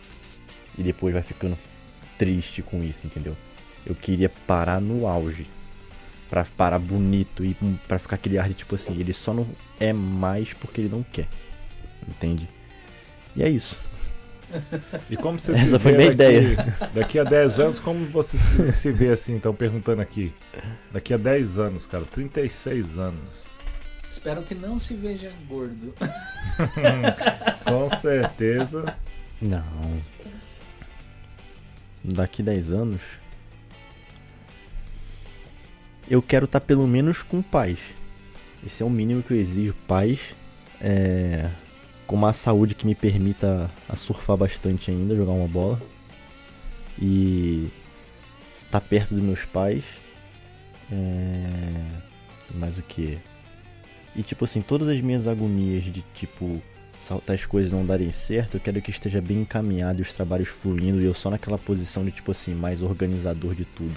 e 0.76 0.83
depois 0.83 1.12
vai 1.12 1.23
ficando 1.23 1.57
triste 2.18 2.62
com 2.62 2.83
isso, 2.83 3.07
entendeu? 3.07 3.36
Eu 3.84 3.94
queria 3.94 4.28
parar 4.28 4.81
no 4.81 5.07
auge. 5.07 5.47
Pra 6.28 6.44
parar 6.44 6.78
bonito 6.78 7.44
e 7.44 7.57
pra 7.89 7.99
ficar 7.99 8.15
aquele 8.15 8.39
ar 8.39 8.47
de 8.49 8.55
tipo 8.55 8.76
assim, 8.76 8.97
ele 9.00 9.12
só 9.12 9.34
não 9.34 9.49
é 9.81 9.92
mais 9.92 10.52
porque 10.52 10.81
ele 10.81 10.89
não 10.89 11.02
quer. 11.02 11.26
Entende? 12.07 12.49
E 13.34 13.42
é 13.42 13.49
isso. 13.49 13.81
E 15.09 15.17
como 15.17 15.39
você 15.39 15.53
Essa 15.53 15.65
se 15.65 15.79
foi 15.79 15.93
vê 15.93 15.99
minha 15.99 16.15
daqui, 16.15 16.37
ideia. 16.37 16.77
Daqui 16.95 17.19
a 17.19 17.25
10 17.25 17.61
anos, 17.61 17.81
como 17.81 18.05
você 18.07 18.37
se, 18.39 18.73
se 18.73 18.93
vê 18.93 19.11
assim? 19.11 19.37
Estão 19.37 19.55
perguntando 19.55 20.03
aqui. 20.03 20.35
Daqui 20.93 21.15
a 21.15 21.17
10 21.17 21.59
anos, 21.59 21.87
cara, 21.87 22.05
36 22.05 22.99
anos. 22.99 23.47
Espero 24.11 24.43
que 24.43 24.55
não 24.55 24.79
se 24.79 24.95
veja 24.95 25.33
gordo. 25.49 25.95
Com 27.65 27.89
certeza. 27.97 28.97
Não. 29.41 30.03
Daqui 32.03 32.43
10 32.43 32.73
anos. 32.73 33.01
Eu 36.09 36.20
quero 36.20 36.47
estar 36.47 36.61
pelo 36.61 36.87
menos 36.87 37.23
com 37.23 37.41
paz. 37.41 37.79
Esse 38.67 38.83
é 38.83 38.87
o 38.87 38.91
mínimo 38.91 39.23
que 39.23 39.33
eu 39.33 39.39
exijo. 39.39 39.75
Paz. 39.87 40.35
É, 40.81 41.49
com 42.11 42.17
uma 42.17 42.33
saúde 42.33 42.75
que 42.75 42.85
me 42.85 42.97
permita 42.97 43.71
a 43.89 43.95
surfar 43.95 44.37
bastante 44.37 44.91
ainda, 44.91 45.15
jogar 45.15 45.31
uma 45.31 45.47
bola. 45.47 45.81
E 47.01 47.71
estar 48.65 48.81
perto 48.81 49.15
dos 49.15 49.23
meus 49.23 49.45
pais. 49.45 49.85
É, 50.91 51.87
mais 52.53 52.79
o 52.79 52.83
que? 52.83 53.17
E 54.17 54.25
tipo 54.25 54.45
assim, 54.45 54.61
todas 54.61 54.89
as 54.89 55.01
minhas 55.01 55.29
agonias 55.29 55.85
de 55.85 56.03
tipo 56.13 56.61
as 57.29 57.47
coisas 57.47 57.71
não 57.71 57.87
darem 57.87 58.11
certo, 58.11 58.57
eu 58.57 58.61
quero 58.61 58.83
que 58.83 58.91
esteja 58.91 59.21
bem 59.23 59.43
encaminhado 59.43 60.01
e 60.01 60.03
os 60.03 60.13
trabalhos 60.13 60.49
fluindo 60.49 61.01
e 61.01 61.05
eu 61.05 61.15
só 61.15 61.31
naquela 61.31 61.57
posição 61.57 62.05
de 62.05 62.11
tipo 62.11 62.33
assim, 62.33 62.55
mais 62.55 62.83
organizador 62.83 63.55
de 63.55 63.65
tudo, 63.65 63.97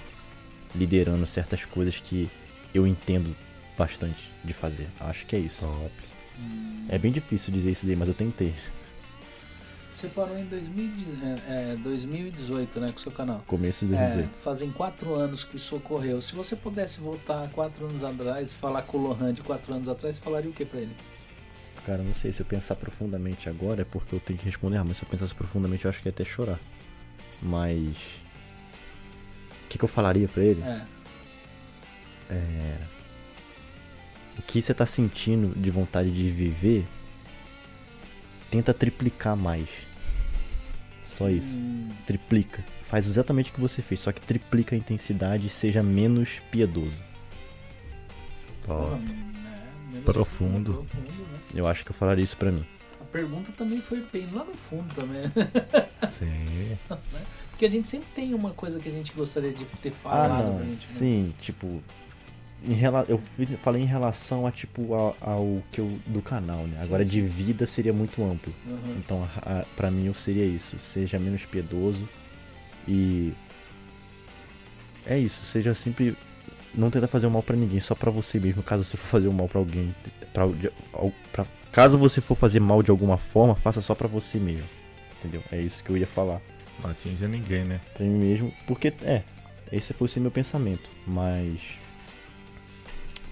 liderando 0.76 1.26
certas 1.26 1.66
coisas 1.66 2.00
que 2.00 2.30
eu 2.76 2.86
entendo 2.86 3.36
bastante 3.76 4.32
de 4.46 4.54
fazer. 4.54 4.88
Acho 5.00 5.26
que 5.26 5.36
é 5.36 5.40
isso. 5.40 5.66
Top. 5.66 6.13
É 6.90 6.98
bem 6.98 7.12
difícil 7.12 7.54
dizer 7.54 7.72
isso 7.72 7.86
daí, 7.86 7.96
mas 7.96 8.08
eu 8.08 8.14
tentei. 8.14 8.54
Você 9.92 10.08
parou 10.08 10.38
em 10.38 10.46
2010 10.46 11.42
é, 11.48 11.72
é, 11.74 11.76
2018, 11.78 12.80
né, 12.80 12.88
com 12.92 12.98
o 12.98 13.00
seu 13.00 13.12
canal. 13.12 13.44
Começo 13.48 13.86
de 13.86 13.94
É, 13.94 13.98
2018. 13.98 14.36
fazem 14.38 14.72
quatro 14.72 15.14
anos 15.16 15.44
que 15.44 15.56
isso 15.56 15.76
ocorreu. 15.76 16.20
Se 16.22 16.34
você 16.36 16.56
pudesse 16.56 17.00
voltar 17.00 17.48
quatro 17.52 17.86
anos 17.86 18.04
atrás 18.04 18.52
e 18.52 18.56
falar 18.56 18.82
com 18.82 18.98
o 18.98 19.02
Lohan 19.02 19.34
de 19.34 19.42
quatro 19.42 19.74
anos 19.74 19.88
atrás, 19.88 20.16
você 20.16 20.22
falaria 20.22 20.50
o 20.50 20.54
que 20.54 20.66
pra 20.66 20.82
ele? 20.82 20.96
Cara, 21.86 22.02
não 22.02 22.14
sei 22.14 22.32
se 22.32 22.42
eu 22.42 22.46
pensar 22.46 22.76
profundamente 22.76 23.48
agora 23.50 23.82
é 23.82 23.86
porque 23.86 24.16
eu 24.16 24.20
tenho 24.20 24.40
que 24.40 24.46
responder, 24.46 24.78
ah, 24.78 24.84
mas 24.84 24.98
se 24.98 25.04
eu 25.04 25.10
pensasse 25.10 25.34
profundamente 25.36 25.86
eu 25.86 25.90
acho 25.90 26.02
que 26.02 26.08
ia 26.08 26.12
até 26.12 26.24
chorar. 26.26 26.60
Mas. 27.42 27.96
O 29.66 29.68
que, 29.70 29.78
que 29.78 29.84
eu 29.84 29.90
falaria 29.90 30.28
pra 30.28 30.44
ele? 30.44 30.62
É. 30.62 30.82
É, 32.30 32.78
o 34.38 34.42
que 34.42 34.62
você 34.62 34.74
tá 34.74 34.86
sentindo 34.86 35.54
de 35.60 35.70
vontade 35.72 36.12
de 36.12 36.30
viver, 36.30 36.86
tenta 38.50 38.74
triplicar 38.74 39.36
mais. 39.36 39.68
Só 41.04 41.30
isso. 41.30 41.60
Hum, 41.60 41.90
Triplica. 42.08 42.64
Faz 42.84 43.08
exatamente 43.08 43.52
o 43.52 43.54
que 43.54 43.60
você 43.62 43.82
fez, 43.82 44.00
só 44.00 44.12
que 44.12 44.22
triplica 44.22 44.76
a 44.76 44.78
intensidade 44.78 45.48
e 45.48 45.50
seja 45.50 45.82
menos 45.84 46.40
piedoso. 46.52 46.96
Top. 48.66 48.96
né, 49.02 49.64
menos 49.92 50.06
Profundo. 50.06 50.74
profundo, 50.88 51.12
né? 51.32 51.40
Eu 51.54 51.68
acho 51.68 51.84
que 51.84 51.92
eu 51.92 51.96
falaria 51.96 52.24
isso 52.24 52.38
pra 52.38 52.52
mim. 52.52 52.66
A 53.02 53.04
pergunta 53.06 53.52
também 53.52 53.82
foi 53.82 54.04
bem 54.12 54.28
lá 54.32 54.44
no 54.46 54.54
fundo 54.56 54.94
também. 54.96 55.24
Sim. 56.10 56.78
Porque 57.50 57.66
a 57.66 57.70
gente 57.70 57.88
sempre 57.88 58.10
tem 58.12 58.34
uma 58.34 58.52
coisa 58.52 58.80
que 58.80 58.90
a 58.90 58.92
gente 58.92 59.12
gostaria 59.14 59.52
de 59.54 59.66
ter 59.66 59.90
Ah, 59.90 59.92
falado 59.92 60.30
pra 60.38 60.44
não. 60.46 60.60
gente. 60.60 60.68
né? 60.70 60.74
Sim, 60.76 61.34
tipo. 61.40 61.84
Em 62.66 62.74
rela... 62.74 63.06
Eu 63.10 63.18
falei 63.62 63.82
em 63.82 63.86
relação 63.86 64.48
a 64.48 64.52
tipo 64.52 64.94
ao, 64.94 65.16
ao 65.20 65.64
que 65.72 65.80
eu. 65.82 65.98
do 66.08 66.22
canal, 66.22 66.66
né? 66.66 66.80
Agora 66.82 67.04
Sim, 67.06 67.12
de 67.12 67.22
vida 67.22 67.66
seria 67.66 67.92
muito 67.94 68.24
amplo. 68.24 68.54
Uhum. 68.66 68.96
Então, 68.98 69.28
a, 69.42 69.60
a, 69.60 69.66
pra 69.76 69.92
mim, 69.92 70.06
eu 70.06 70.14
seria 70.14 70.46
isso. 70.46 70.80
Seja 70.80 71.20
menos 71.20 71.44
piedoso 71.46 72.08
e. 72.88 73.34
É 75.06 75.18
isso. 75.18 75.44
Seja 75.46 75.74
sempre. 75.74 76.16
Não 76.74 76.90
tenta 76.90 77.08
fazer 77.08 77.28
o 77.28 77.32
mal 77.32 77.44
pra 77.44 77.56
ninguém, 77.56 77.80
só 77.80 77.94
pra 77.94 78.10
você 78.10 78.40
mesmo. 78.40 78.64
Caso 78.64 78.84
você 78.84 78.98
for 78.98 79.08
fazer 79.08 79.28
o 79.28 79.34
mal 79.34 79.48
pra 79.48 79.60
alguém. 79.60 79.94
Pra, 80.34 80.44
ao- 80.94 81.12
pra- 81.32 81.46
caso 81.72 81.98
você 81.98 82.22
for 82.22 82.36
fazer 82.36 82.60
mal 82.60 82.82
de 82.82 82.90
alguma 82.90 83.18
forma, 83.18 83.54
faça 83.56 83.82
só 83.82 83.94
pra 83.94 84.08
você 84.08 84.40
mesmo. 84.40 84.64
Entendeu? 85.20 85.44
É 85.52 85.60
isso 85.60 85.84
que 85.84 85.90
eu 85.90 85.98
ia 85.98 86.08
falar 86.08 86.42
Não 86.84 86.90
atinge 86.92 87.26
ninguém, 87.28 87.64
né? 87.64 87.80
pra 87.94 88.06
mim 88.06 88.18
mesmo. 88.18 88.54
Porque, 88.66 88.94
é. 89.04 89.22
Esse 89.72 89.92
fosse 89.94 90.20
meu 90.20 90.32
pensamento. 90.32 90.90
Mas. 91.06 91.62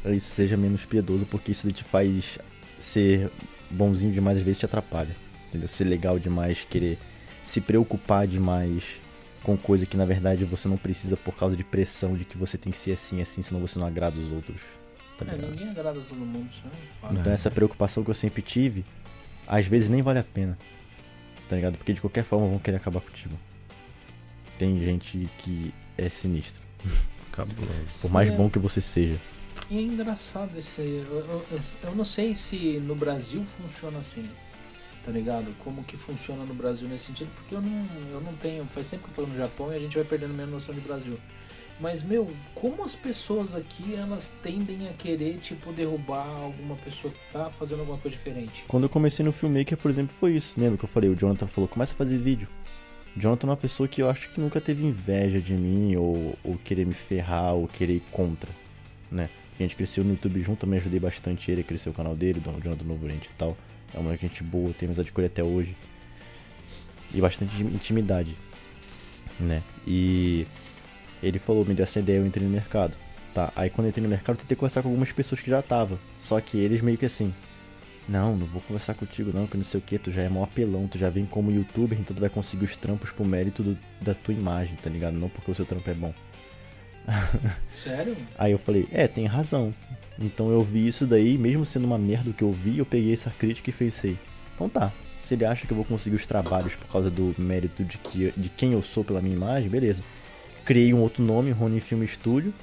É 0.06 0.14
isso. 0.16 0.30
Seja 0.30 0.58
menos 0.58 0.86
piedoso, 0.86 1.26
porque 1.26 1.52
isso 1.52 1.72
te 1.72 1.84
faz 1.84 2.38
ser 2.80 3.30
bonzinho 3.70 4.12
demais, 4.12 4.38
às 4.38 4.44
vezes 4.44 4.60
te 4.60 4.66
atrapalha. 4.66 5.16
Entendeu? 5.50 5.68
Ser 5.68 5.84
legal 5.86 6.18
demais, 6.18 6.66
querer 6.70 6.98
se 7.44 7.60
preocupar 7.60 8.26
demais 8.28 8.84
com 9.44 9.58
coisa 9.58 9.86
que 9.86 9.98
na 9.98 10.06
verdade 10.06 10.46
você 10.46 10.68
não 10.68 10.78
precisa 10.78 11.18
por 11.18 11.36
causa 11.36 11.56
de 11.56 11.64
pressão 11.64 12.16
de 12.16 12.24
que 12.24 12.38
você 12.38 12.58
tem 12.58 12.72
que 12.72 12.78
ser 12.78 12.92
assim, 12.92 13.22
assim, 13.22 13.42
senão 13.42 13.60
você 13.60 13.80
não 13.80 13.88
agrada 13.88 14.20
os 14.20 14.32
outros. 14.32 14.62
Tá 15.18 15.26
É, 15.28 15.36
ninguém 15.38 15.70
agrada 15.70 16.00
todo 16.00 16.18
mundo, 16.20 16.48
isso 16.52 16.64
é. 16.66 17.14
Então 17.14 17.34
essa 17.34 17.50
preocupação 17.50 18.04
que 18.04 18.10
eu 18.10 18.14
sempre 18.14 18.42
tive, 18.42 18.86
às 19.48 19.66
vezes 19.66 19.90
nem 19.90 20.02
vale 20.02 20.20
a 20.20 20.24
pena. 20.24 20.58
Tá 21.50 21.56
ligado? 21.56 21.78
Porque 21.78 21.92
de 21.92 22.00
qualquer 22.00 22.24
forma 22.24 22.48
vão 22.48 22.60
querer 22.60 22.78
acabar 22.78 23.02
contigo. 23.02 23.38
Tem 24.58 24.80
gente 24.80 25.28
que 25.40 25.74
é 25.98 26.08
sinistra. 26.08 26.62
Cabuloso. 27.32 27.74
Por 28.02 28.12
mais 28.12 28.30
É. 28.30 28.36
bom 28.36 28.50
que 28.50 28.60
você 28.60 28.80
seja. 28.80 29.18
E 29.72 29.78
é 29.78 29.82
engraçado 29.82 30.58
esse. 30.58 30.82
Eu, 30.82 31.44
eu, 31.50 31.60
eu- 31.84 31.96
não 31.96 32.04
sei 32.04 32.36
se 32.36 32.78
no 32.86 32.94
Brasil 32.94 33.44
funciona 33.46 34.00
assim. 34.00 34.30
Tá 35.06 35.12
ligado? 35.12 35.48
Como 35.64 35.84
que 35.84 35.98
funciona 35.98 36.44
no 36.44 36.54
Brasil 36.54 36.88
nesse 36.88 37.06
sentido, 37.06 37.30
porque 37.36 37.56
eu 37.56 37.62
não, 37.62 37.88
eu 38.12 38.22
não 38.22 38.34
tenho. 38.34 38.66
Faz 38.66 38.90
tempo 38.90 39.06
que 39.08 39.20
eu 39.20 39.26
tô 39.26 39.32
no 39.32 39.36
Japão 39.38 39.72
e 39.72 39.76
a 39.76 39.80
gente 39.80 39.96
vai 39.96 40.04
perdendo 40.04 40.34
minha 40.34 40.46
noção 40.46 40.76
de 40.76 40.82
Brasil. 40.82 41.18
Mas, 41.80 42.04
meu, 42.04 42.30
como 42.54 42.84
as 42.84 42.96
pessoas 42.96 43.56
aqui, 43.56 43.96
elas 43.96 44.32
tendem 44.44 44.88
a 44.88 44.94
querer, 44.94 45.40
tipo, 45.40 45.72
derrubar 45.74 46.28
alguma 46.28 46.76
pessoa 46.76 47.12
que 47.12 47.20
tá 47.34 47.50
fazendo 47.50 47.80
alguma 47.80 47.98
coisa 47.98 48.16
diferente? 48.16 48.64
Quando 48.68 48.84
eu 48.84 48.90
comecei 48.90 49.26
no 49.26 49.32
Filmmaker, 49.32 49.76
por 49.78 49.90
exemplo, 49.90 50.14
foi 50.14 50.36
isso. 50.36 50.54
Lembra 50.60 50.78
que 50.78 50.84
eu 50.86 50.90
falei? 50.90 51.10
O 51.10 51.16
Jonathan 51.16 51.48
falou, 51.48 51.68
começa 51.68 51.94
a 51.94 51.98
fazer 51.98 52.20
vídeo. 52.20 52.48
Jonathan 53.18 53.48
é 53.48 53.50
uma 53.50 53.58
pessoa 53.58 53.88
que 53.90 54.02
eu 54.04 54.10
acho 54.10 54.30
que 54.30 54.40
nunca 54.40 54.62
teve 54.62 54.86
inveja 54.86 55.40
de 55.42 55.54
mim, 55.56 55.96
ou, 55.96 56.38
ou 56.44 56.58
querer 56.64 56.86
me 56.86 56.94
ferrar, 56.94 57.56
ou 57.56 57.68
querer 57.68 57.96
ir 57.96 58.04
contra, 58.12 58.52
né? 59.10 59.28
A 59.62 59.68
gente 59.68 59.76
cresceu 59.76 60.04
no 60.04 60.12
YouTube 60.12 60.42
junto, 60.42 60.60
também 60.62 60.80
ajudei 60.80 61.00
bastante 61.00 61.52
ele 61.52 61.62
a 61.62 61.64
crescer 61.64 61.90
o 61.90 61.94
canal 61.94 62.16
dele, 62.16 62.40
do 62.40 62.52
Jonathan 62.62 62.84
Novo 62.84 63.06
Oriente 63.06 63.30
e 63.32 63.38
tal. 63.38 63.56
É 63.94 64.00
uma 64.00 64.16
gente 64.18 64.44
boa, 64.44 64.74
tenho 64.74 64.90
amizade 64.90 65.12
com 65.12 65.22
ele 65.22 65.28
até 65.28 65.44
hoje. 65.44 65.76
E 67.14 67.20
bastante 67.22 67.62
intimidade, 67.62 68.36
né? 69.40 69.62
E 69.86 70.48
ele 71.22 71.38
falou, 71.40 71.66
me 71.66 71.74
deu 71.74 71.84
essa 71.84 72.00
ideia, 72.00 72.18
eu 72.18 72.26
entrei 72.26 72.46
no 72.46 72.52
mercado. 72.52 72.98
Tá, 73.34 73.52
aí 73.56 73.70
quando 73.70 73.86
eu 73.86 73.90
entrei 73.90 74.04
no 74.04 74.10
mercado, 74.10 74.36
eu 74.36 74.42
tentei 74.42 74.56
conversar 74.58 74.82
com 74.82 74.90
algumas 74.90 75.12
pessoas 75.12 75.42
que 75.42 75.50
já 75.50 75.60
estavam. 75.60 76.00
Só 76.18 76.40
que 76.42 76.58
eles 76.58 76.82
meio 76.82 76.98
que 76.98 77.06
assim, 77.06 77.34
não, 78.10 78.36
não 78.36 78.46
vou 78.46 78.62
conversar 78.62 78.94
contigo 78.94 79.32
não, 79.34 79.46
que 79.46 79.58
não 79.58 79.64
sei 79.64 79.80
o 79.80 79.84
que, 79.84 80.00
tu 80.00 80.10
já 80.12 80.22
é 80.24 80.30
mó 80.30 80.44
apelão, 80.44 80.88
tu 80.88 80.98
já 80.98 81.10
vem 81.10 81.26
como 81.26 81.52
youtuber, 81.52 82.00
então 82.00 82.16
tu 82.16 82.20
vai 82.20 82.30
conseguir 82.30 82.66
os 82.66 82.76
trampos 82.76 83.12
por 83.12 83.26
mérito 83.28 83.62
do- 83.62 83.78
da 84.02 84.14
tua 84.14 84.34
imagem, 84.34 84.76
tá 84.82 84.90
ligado? 84.90 85.14
Não 85.14 85.30
porque 85.30 85.52
o 85.52 85.56
seu 85.56 85.66
trampo 85.66 85.90
é 85.90 85.94
bom. 85.94 86.14
Sério? 87.84 88.16
Aí 88.38 88.52
eu 88.52 88.58
falei, 88.58 88.88
é, 88.92 89.08
tem 89.08 89.26
razão. 89.26 89.74
Então 90.20 90.52
eu 90.52 90.60
vi 90.62 90.88
isso 90.88 91.06
daí, 91.06 91.38
mesmo 91.38 91.66
sendo 91.66 91.86
uma 91.86 91.98
merda 91.98 92.30
o 92.30 92.34
que 92.34 92.44
eu 92.44 92.52
vi, 92.52 92.78
eu 92.78 92.86
peguei 92.86 93.14
essa 93.14 93.30
crítica 93.32 93.70
e 93.70 93.74
pensei, 93.74 94.18
então 94.54 94.70
tá, 94.70 94.92
se 95.20 95.34
ele 95.34 95.46
acha 95.46 95.66
que 95.66 95.74
eu 95.74 95.76
vou 95.76 95.86
conseguir 95.86 96.16
os 96.16 96.26
trabalhos 96.26 96.76
por 96.76 96.88
causa 96.88 97.10
do 97.10 97.34
mérito 97.38 97.84
de, 97.84 97.98
que, 97.98 98.34
de 98.36 98.50
quem 98.50 98.74
eu 98.74 98.82
sou 98.82 99.04
pela 99.04 99.22
minha 99.22 99.36
imagem, 99.36 99.70
beleza. 99.70 100.04
Criei 100.66 100.94
um 100.94 101.00
outro 101.00 101.24
nome, 101.24 101.52
Rony 101.52 101.80
Film 101.80 102.06
Studio. 102.06 102.54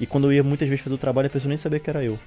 E 0.00 0.06
quando 0.06 0.28
eu 0.28 0.32
ia 0.32 0.42
muitas 0.42 0.68
vezes 0.68 0.82
fazer 0.82 0.94
o 0.94 0.98
trabalho, 0.98 1.26
a 1.26 1.30
pessoa 1.30 1.48
nem 1.48 1.56
sabia 1.56 1.80
que 1.80 1.90
era 1.90 2.02
eu. 2.02 2.18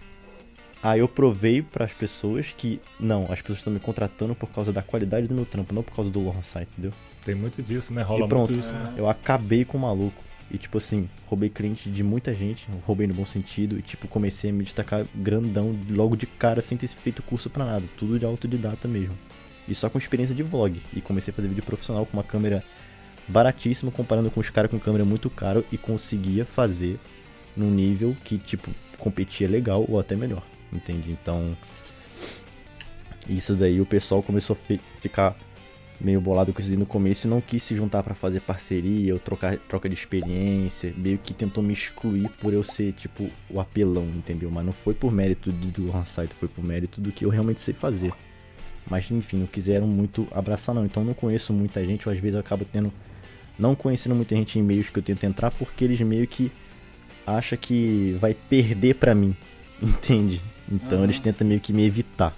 Aí 0.84 1.00
eu 1.00 1.08
provei 1.08 1.62
para 1.62 1.86
as 1.86 1.94
pessoas 1.94 2.54
que, 2.58 2.82
não, 3.00 3.24
as 3.32 3.40
pessoas 3.40 3.60
estão 3.60 3.72
me 3.72 3.80
contratando 3.80 4.34
por 4.34 4.50
causa 4.50 4.74
da 4.74 4.82
qualidade 4.82 5.28
do 5.28 5.34
meu 5.34 5.46
trampo, 5.46 5.74
não 5.74 5.84
por 5.84 5.96
causa 5.96 6.10
do 6.10 6.20
Lohan 6.20 6.42
Site, 6.42 6.70
entendeu? 6.72 6.92
Tem 7.24 7.36
muito 7.36 7.62
disso, 7.62 7.94
né? 7.94 8.02
Rola 8.02 8.26
E 8.26 8.30
pronto. 8.30 8.52
muito 8.52 8.66
isso, 8.66 8.74
né? 8.74 8.94
Eu 8.98 9.08
acabei 9.08 9.64
com 9.64 9.78
o 9.78 9.82
maluco. 9.82 10.24
E 10.54 10.58
tipo 10.58 10.78
assim, 10.78 11.10
roubei 11.28 11.50
cliente 11.50 11.90
de 11.90 12.04
muita 12.04 12.34
gente, 12.34 12.68
roubei 12.86 13.08
no 13.08 13.14
bom 13.14 13.26
sentido, 13.26 13.80
e 13.80 13.82
tipo, 13.82 14.06
comecei 14.08 14.50
a 14.50 14.54
me 14.54 14.66
destacar 14.66 15.06
grandão 15.16 15.74
logo 15.90 16.18
de 16.18 16.26
cara 16.26 16.62
sem 16.62 16.78
ter 16.78 16.90
feito 16.90 17.24
curso 17.24 17.50
pra 17.50 17.64
nada, 17.64 17.86
tudo 17.98 18.20
de 18.20 18.26
autodidata 18.26 18.86
mesmo. 18.88 19.18
E 19.66 19.74
só 19.74 19.90
com 19.90 19.98
experiência 19.98 20.36
de 20.36 20.44
vlog. 20.44 20.82
E 20.94 21.00
comecei 21.00 21.32
a 21.32 21.36
fazer 21.36 21.48
vídeo 21.48 21.64
profissional 21.64 22.06
com 22.06 22.18
uma 22.18 22.24
câmera 22.24 22.62
baratíssima, 23.30 23.92
comparando 23.92 24.30
com 24.30 24.42
os 24.42 24.50
caras 24.50 24.70
com 24.70 24.78
câmera 24.78 25.06
muito 25.06 25.30
caro, 25.30 25.64
e 25.72 25.78
conseguia 25.78 26.44
fazer 26.44 27.00
num 27.56 27.72
nível 27.72 28.16
que, 28.26 28.38
tipo, 28.38 28.70
competia 28.98 29.48
legal 29.48 29.86
ou 29.88 30.00
até 30.00 30.16
melhor. 30.18 30.44
Entende? 30.74 31.12
Então. 31.12 31.56
Isso 33.30 33.56
daí 33.56 33.80
o 33.80 33.86
pessoal 33.86 34.22
começou 34.22 34.54
a 34.56 34.58
fi- 34.58 34.82
ficar 35.00 35.36
meio 36.04 36.20
bolado 36.20 36.52
com 36.52 36.60
isso 36.62 36.72
no 36.78 36.86
começo 36.86 37.28
e 37.28 37.30
não 37.30 37.40
quis 37.40 37.62
se 37.64 37.76
juntar 37.76 38.02
pra 38.04 38.14
fazer 38.14 38.42
parceria 38.42 39.14
ou 39.14 39.20
trocar 39.20 39.58
troca 39.58 39.88
de 39.88 39.96
experiência, 39.96 40.94
meio 40.98 41.18
que 41.18 41.34
tentou 41.34 41.64
me 41.64 41.74
excluir 41.74 42.30
por 42.42 42.54
eu 42.54 42.64
ser 42.64 42.94
tipo 42.94 43.30
o 43.50 43.60
apelão, 43.60 44.06
entendeu? 44.16 44.50
Mas 44.52 44.66
não 44.66 44.74
foi 44.74 44.94
por 44.94 45.12
mérito 45.12 45.52
do, 45.52 45.68
do 45.68 45.96
Hansite, 45.96 46.34
foi 46.34 46.48
por 46.48 46.64
mérito 46.64 47.00
do 47.00 47.12
que 47.12 47.26
eu 47.26 47.30
realmente 47.30 47.62
sei 47.62 47.74
fazer. 47.74 48.12
Mas 48.90 49.10
enfim, 49.12 49.38
não 49.38 49.48
quiseram 49.48 49.88
muito 49.88 50.28
abraçar 50.32 50.74
não. 50.74 50.86
Então 50.86 51.04
eu 51.04 51.08
não 51.08 51.14
conheço 51.14 51.54
muita 51.54 51.86
gente, 51.86 52.08
ou 52.08 52.14
às 52.14 52.20
vezes 52.20 52.34
eu 52.34 52.40
acabo 52.40 52.66
tendo 52.66 52.92
não 53.58 53.76
conhecendo 53.76 54.16
muita 54.16 54.36
gente 54.36 54.58
em 54.58 54.64
meios 54.64 54.90
que 54.90 54.98
eu 54.98 55.04
tento 55.04 55.24
entrar 55.24 55.52
porque 55.52 55.84
eles 55.84 56.02
meio 56.02 56.26
que 56.28 56.52
acham 57.28 57.58
que 57.58 58.18
vai 58.20 58.34
perder 58.34 58.96
pra 58.96 59.14
mim, 59.14 59.36
entende? 59.82 60.42
Então 60.72 60.98
Aham. 61.00 61.04
eles 61.04 61.20
tentam 61.20 61.48
meio 61.48 61.60
que 61.60 61.72
me 61.72 61.86
evitar. 61.86 62.36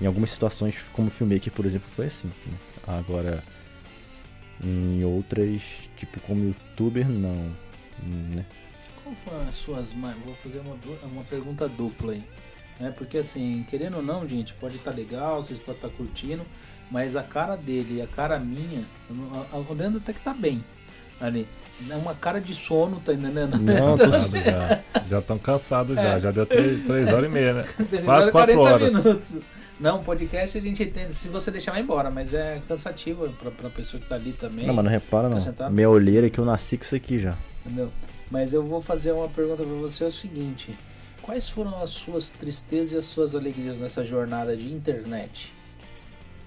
Em 0.00 0.06
algumas 0.06 0.30
situações, 0.30 0.74
como 0.92 1.08
o 1.08 1.10
Filmmaker, 1.10 1.52
por 1.52 1.66
exemplo, 1.66 1.88
foi 1.94 2.06
assim. 2.06 2.28
né? 2.28 2.54
Agora, 2.86 3.42
em 4.62 5.04
outras, 5.04 5.62
tipo 5.96 6.18
como 6.20 6.44
youtuber, 6.44 7.08
não. 7.08 7.50
Né? 8.02 8.44
Qual 9.02 9.14
foram 9.14 9.42
as 9.48 9.54
suas 9.54 9.92
mais. 9.92 10.16
Vou 10.24 10.34
fazer 10.34 10.60
uma, 10.60 10.76
uma 11.04 11.24
pergunta 11.24 11.68
dupla 11.68 12.12
aí. 12.12 12.22
Né? 12.78 12.92
Porque 12.96 13.18
assim, 13.18 13.64
querendo 13.68 13.98
ou 13.98 14.02
não, 14.02 14.26
gente, 14.26 14.54
pode 14.54 14.76
estar 14.76 14.94
legal, 14.94 15.42
vocês 15.42 15.58
podem 15.58 15.74
estar 15.82 15.88
curtindo, 15.90 16.42
mas 16.90 17.14
a 17.14 17.22
cara 17.22 17.56
dele 17.56 17.96
e 17.96 18.02
a 18.02 18.06
cara 18.06 18.38
minha, 18.38 18.84
o 19.10 19.74
Leandro 19.74 19.98
até 20.02 20.12
que 20.14 20.20
tá 20.20 20.32
bem 20.32 20.64
ali. 21.20 21.46
É 21.88 21.94
uma 21.94 22.14
cara 22.14 22.40
de 22.42 22.54
sono, 22.54 23.00
tá 23.02 23.12
entendendo? 23.14 23.56
Não, 23.58 23.96
tô- 23.98 24.10
Cansado 24.10 24.38
já. 24.38 24.80
Já 25.08 25.18
estão 25.18 25.38
cansados 25.38 25.96
já. 25.96 26.14
É. 26.16 26.20
Já 26.20 26.30
deu 26.30 26.44
três, 26.44 26.84
três 26.84 27.08
horas 27.08 27.24
e 27.24 27.32
meia, 27.32 27.54
né? 27.54 27.64
Quase 28.04 28.06
horas 28.06 28.26
e 28.28 28.30
quatro 28.32 28.54
40 28.56 28.60
horas. 28.60 28.94
minutos. 29.04 29.38
Não, 29.80 30.04
podcast 30.04 30.58
a 30.58 30.60
gente 30.60 30.82
entende. 30.82 31.14
Se 31.14 31.30
você 31.30 31.50
deixar, 31.50 31.72
vai 31.72 31.80
embora, 31.80 32.10
mas 32.10 32.34
é 32.34 32.60
cansativo 32.68 33.26
pra, 33.30 33.50
pra 33.50 33.70
pessoa 33.70 34.00
que 34.00 34.06
tá 34.06 34.14
ali 34.14 34.32
também. 34.32 34.66
não, 34.66 34.74
mas 34.74 34.84
não 34.84 34.92
repara 34.92 35.28
não. 35.28 35.70
Minha 35.70 35.88
olheira 35.88 36.26
é 36.26 36.30
que 36.30 36.38
eu 36.38 36.44
nasci 36.44 36.76
com 36.76 36.84
isso 36.84 36.94
aqui 36.94 37.18
já. 37.18 37.36
Entendeu? 37.64 37.90
Mas 38.30 38.52
eu 38.52 38.62
vou 38.62 38.82
fazer 38.82 39.12
uma 39.12 39.28
pergunta 39.28 39.62
pra 39.62 39.72
você: 39.72 40.04
é 40.04 40.08
o 40.08 40.12
seguinte. 40.12 40.70
Quais 41.22 41.48
foram 41.48 41.82
as 41.82 41.90
suas 41.90 42.28
tristezas 42.28 42.92
e 42.92 42.96
as 42.96 43.06
suas 43.06 43.34
alegrias 43.34 43.80
nessa 43.80 44.04
jornada 44.04 44.56
de 44.56 44.70
internet? 44.72 45.52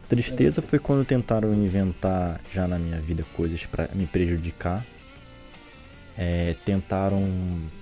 Tristeza 0.07 0.61
foi 0.61 0.77
quando 0.77 1.03
tentaram 1.05 1.51
inventar 1.53 2.39
já 2.51 2.67
na 2.67 2.77
minha 2.77 2.99
vida 2.99 3.25
coisas 3.35 3.65
pra 3.65 3.89
me 3.93 4.05
prejudicar. 4.05 4.85
É, 6.15 6.55
tentaram 6.63 7.27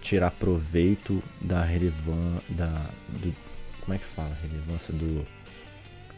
tirar 0.01 0.31
proveito 0.31 1.21
da 1.41 1.61
relevância. 1.61 2.41
Da, 2.49 2.85
do, 3.09 3.35
como 3.81 3.93
é 3.93 3.97
que 3.97 4.05
fala? 4.05 4.37
Relevância 4.41 4.93
do. 4.93 5.25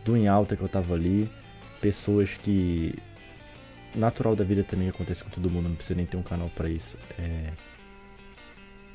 Do 0.03 0.17
em 0.17 0.27
alta 0.27 0.55
que 0.55 0.61
eu 0.61 0.69
tava 0.69 0.93
ali. 0.93 1.29
Pessoas 1.81 2.37
que. 2.37 2.95
Natural 3.95 4.35
da 4.35 4.43
vida 4.43 4.63
também 4.63 4.89
acontece 4.89 5.23
com 5.23 5.29
todo 5.29 5.49
mundo, 5.51 5.69
não 5.69 5.75
precisa 5.75 5.95
nem 5.95 6.05
ter 6.05 6.17
um 6.17 6.23
canal 6.23 6.49
pra 6.49 6.67
isso. 6.67 6.97
É, 7.19 7.51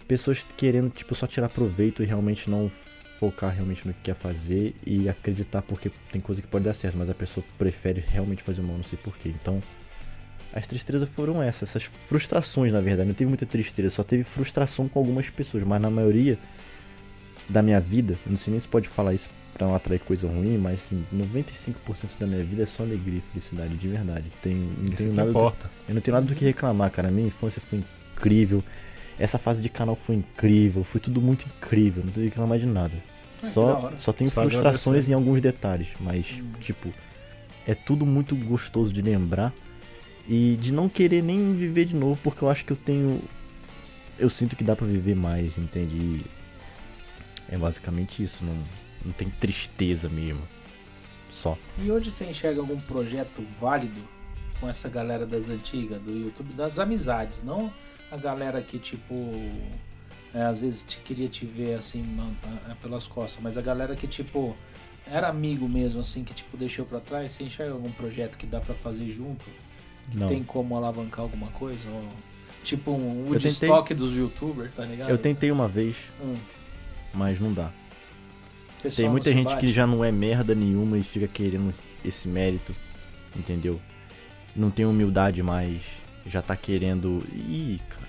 pessoas 0.09 0.45
querendo 0.57 0.91
tipo 0.91 1.15
só 1.15 1.27
tirar 1.27 1.51
proveito 1.51 2.03
e 2.03 2.07
realmente 2.07 2.51
não 2.51 2.69
focar 2.69 3.55
realmente 3.55 3.87
no 3.87 3.93
que 3.93 4.01
quer 4.01 4.15
fazer 4.15 4.75
e 4.85 5.09
acreditar 5.09 5.61
porque 5.63 5.91
tem 6.11 6.21
coisa 6.21 6.41
que 6.41 6.49
pode 6.49 6.65
dar 6.65 6.75
certo, 6.75 6.97
mas 6.97 7.11
a 7.11 7.15
pessoa 7.15 7.45
prefere 7.59 8.03
realmente 8.07 8.43
fazer 8.43 8.63
mal, 8.63 8.77
não 8.77 8.85
sei 8.85 8.99
porquê. 9.03 9.29
Então, 9.29 9.63
as 10.53 10.67
tristezas 10.67 11.09
foram 11.09 11.43
essas, 11.43 11.69
essas 11.69 11.83
frustrações, 11.85 12.73
na 12.73 12.81
verdade. 12.81 13.07
Não 13.07 13.15
teve 13.15 13.29
muita 13.29 13.45
tristeza, 13.45 13.91
só 13.91 14.03
teve 14.03 14.25
frustração 14.25 14.89
com 14.89 14.99
algumas 14.99 15.29
pessoas, 15.29 15.63
mas 15.65 15.81
na 15.81 15.91
maioria 15.91 16.39
da 17.49 17.63
minha 17.63 17.81
vida, 17.81 18.19
não 18.27 18.37
sei 18.37 18.53
nem 18.53 18.61
se 18.61 18.69
pode 18.69 18.89
falar 18.89 19.15
isso 19.15 19.29
pra 19.59 19.67
não 19.67 19.75
atrair 19.75 19.99
coisa 19.99 20.29
ruim, 20.29 20.57
mas 20.57 20.75
assim, 20.85 21.05
95% 21.13 22.17
da 22.19 22.27
minha 22.27 22.45
vida 22.45 22.63
é 22.63 22.67
só 22.67 22.85
alegria 22.85 23.19
e 23.19 23.21
felicidade, 23.33 23.77
de 23.77 23.89
verdade. 23.89 24.27
Tem, 24.41 24.55
não 24.55 24.87
tenho 24.87 25.13
nada 25.13 25.25
do- 25.25 25.31
importa. 25.37 25.71
eu 25.89 25.95
não 25.95 26.01
tenho 26.01 26.15
nada 26.15 26.27
do 26.27 26.35
que 26.35 26.45
reclamar, 26.45 26.91
cara. 26.91 27.11
Minha 27.11 27.27
infância 27.27 27.61
foi 27.61 27.81
incrível. 28.15 28.63
Essa 29.19 29.37
fase 29.37 29.61
de 29.61 29.69
canal 29.69 29.97
foi 29.97 30.15
incrível. 30.15 30.85
Foi 30.85 31.01
tudo 31.01 31.21
muito 31.21 31.47
incrível. 31.47 32.05
Não 32.05 32.13
tenho 32.13 32.25
que 32.27 32.31
reclamar 32.31 32.59
de 32.59 32.67
nada. 32.67 32.95
da 33.43 33.49
só, 33.49 33.93
só 33.97 34.13
tenho 34.13 34.31
Só 34.31 34.41
frustrações 34.43 35.09
em 35.09 35.13
alguns 35.13 35.41
detalhes. 35.41 35.89
Mas, 36.01 36.39
Hum. 36.41 36.53
tipo, 36.61 36.89
é 37.67 37.75
tudo 37.75 38.07
muito 38.07 38.35
gostoso 38.37 38.93
de 38.93 39.03
lembrar. 39.03 39.53
E 40.29 40.57
de 40.61 40.73
não 40.73 40.89
querer 40.89 41.23
nem 41.23 41.53
viver 41.55 41.85
de 41.85 41.97
novo. 41.97 42.19
Porque 42.23 42.43
eu 42.45 42.49
acho 42.51 42.65
que 42.65 42.73
eu 42.73 42.77
tenho. 42.77 43.21
Eu 44.19 44.29
sinto 44.31 44.55
que 44.57 44.63
dá 44.65 44.75
pra 44.77 44.87
viver 44.87 45.15
mais, 45.17 45.57
entende? 45.59 45.97
E 45.97 46.25
é 47.51 47.57
basicamente 47.59 48.23
isso. 48.23 48.45
Não, 48.45 48.57
não 49.05 49.13
tem 49.13 49.29
tristeza 49.31 50.09
mesmo. 50.09 50.43
Só. 51.31 51.57
E 51.79 51.91
hoje 51.91 52.11
você 52.11 52.25
enxerga 52.25 52.61
algum 52.61 52.81
projeto 52.81 53.43
válido 53.61 54.01
com 54.61 54.69
essa 54.69 54.89
galera 54.89 55.25
das 55.27 55.49
antigas, 55.49 56.01
do 56.03 56.11
YouTube, 56.11 56.53
das 56.55 56.79
amizades, 56.79 57.43
não 57.43 57.73
a 58.11 58.17
galera 58.17 58.61
que 58.63 58.79
tipo. 58.79 59.15
é, 60.35 60.43
às 60.43 60.63
vezes 60.63 60.85
te, 60.85 60.99
queria 60.99 61.29
te 61.29 61.45
ver 61.47 61.75
assim 61.75 62.03
pelas 62.83 63.07
costas, 63.07 63.43
mas 63.43 63.57
a 63.59 63.63
galera 63.63 63.95
que 63.95 64.07
tipo 64.07 64.57
era 65.07 65.29
amigo 65.29 65.67
mesmo, 65.69 66.01
assim, 66.01 66.23
que 66.23 66.35
tipo 66.35 66.57
deixou 66.57 66.85
pra 66.85 67.01
trás, 67.01 67.33
você 67.33 67.45
enxerga 67.45 67.73
algum 67.73 67.91
projeto 67.91 68.37
que 68.37 68.47
dá 68.47 68.61
pra 68.61 68.75
fazer 68.75 69.11
junto? 69.11 69.45
Não. 70.13 70.27
Tem 70.29 70.43
como 70.43 70.77
alavancar 70.77 71.21
alguma 71.21 71.49
coisa? 71.49 71.89
Ou, 71.89 72.09
tipo 72.65 72.91
um 72.93 73.33
Eu 73.33 73.41
tentei- 73.41 73.95
dos 73.95 74.17
youtubers, 74.17 74.75
tá 74.75 74.85
ligado? 74.85 75.09
Eu 75.11 75.19
tentei 75.19 75.51
uma 75.51 75.69
vez, 75.69 75.97
Hum, 76.23 76.37
mas 77.15 77.39
não 77.41 77.53
dá. 77.53 77.71
Pessoal 78.83 79.05
Tem 79.05 79.09
muita 79.09 79.33
gente 79.33 79.49
bate. 79.49 79.67
que 79.67 79.73
já 79.73 79.87
não 79.87 80.05
é 80.05 80.11
merda 80.11 80.55
nenhuma 80.55 80.99
e 80.99 81.03
fica 81.03 81.29
querendo 81.29 81.73
esse 82.05 82.29
mérito, 82.29 82.75
entendeu? 83.37 83.81
Não 84.55 84.71
tem 84.71 84.87
humildade 84.87 85.43
mais, 85.43 85.83
já 86.27 86.43
tá 86.43 86.57
querendo. 86.57 87.23
Ih, 87.33 87.79
cara. 87.89 88.09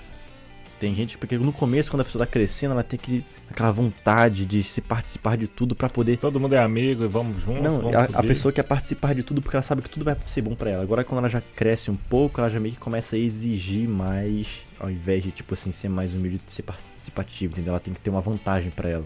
Tem 0.80 0.96
gente, 0.96 1.18
porque 1.18 1.38
no 1.38 1.52
começo, 1.52 1.92
quando 1.92 2.02
a 2.02 2.06
pessoa 2.06 2.26
tá 2.26 2.32
crescendo, 2.32 2.72
ela 2.72 2.84
tem 2.84 2.98
aquele, 2.98 3.26
aquela 3.50 3.70
vontade 3.70 4.46
de 4.46 4.64
se 4.64 4.80
participar 4.80 5.36
de 5.36 5.46
tudo 5.46 5.76
pra 5.76 5.90
poder. 5.90 6.18
Todo 6.18 6.40
mundo 6.40 6.56
é 6.56 6.58
amigo 6.58 7.04
e 7.04 7.08
vamos 7.08 7.42
junto. 7.42 7.62
Não, 7.62 7.82
vamos 7.82 7.96
a, 7.96 8.04
a 8.14 8.24
pessoa 8.24 8.50
quer 8.54 8.64
participar 8.64 9.14
de 9.14 9.22
tudo 9.22 9.42
porque 9.42 9.58
ela 9.58 9.62
sabe 9.62 9.82
que 9.82 9.90
tudo 9.90 10.06
vai 10.06 10.16
ser 10.26 10.42
bom 10.42 10.56
pra 10.56 10.70
ela. 10.70 10.82
Agora, 10.82 11.04
quando 11.04 11.20
ela 11.20 11.28
já 11.28 11.42
cresce 11.42 11.92
um 11.92 11.98
pouco, 11.98 12.40
ela 12.40 12.50
já 12.50 12.62
meio 12.62 12.74
que 12.74 12.80
começa 12.80 13.18
a 13.18 13.20
exigir 13.20 13.90
mais, 13.90 14.62
ao 14.80 14.90
invés 14.90 15.22
de, 15.22 15.32
tipo 15.32 15.54
assim, 15.54 15.70
ser 15.70 15.90
mais 15.90 16.16
humilde 16.16 16.40
de 16.48 16.54
ser 16.54 16.64
participativo, 16.64 17.52
entendeu? 17.52 17.72
Ela 17.72 17.82
tem 17.82 17.94
que 17.94 18.00
ter 18.00 18.10
uma 18.10 18.22
vantagem 18.22 18.72
pra 18.72 18.88
ela. 18.90 19.06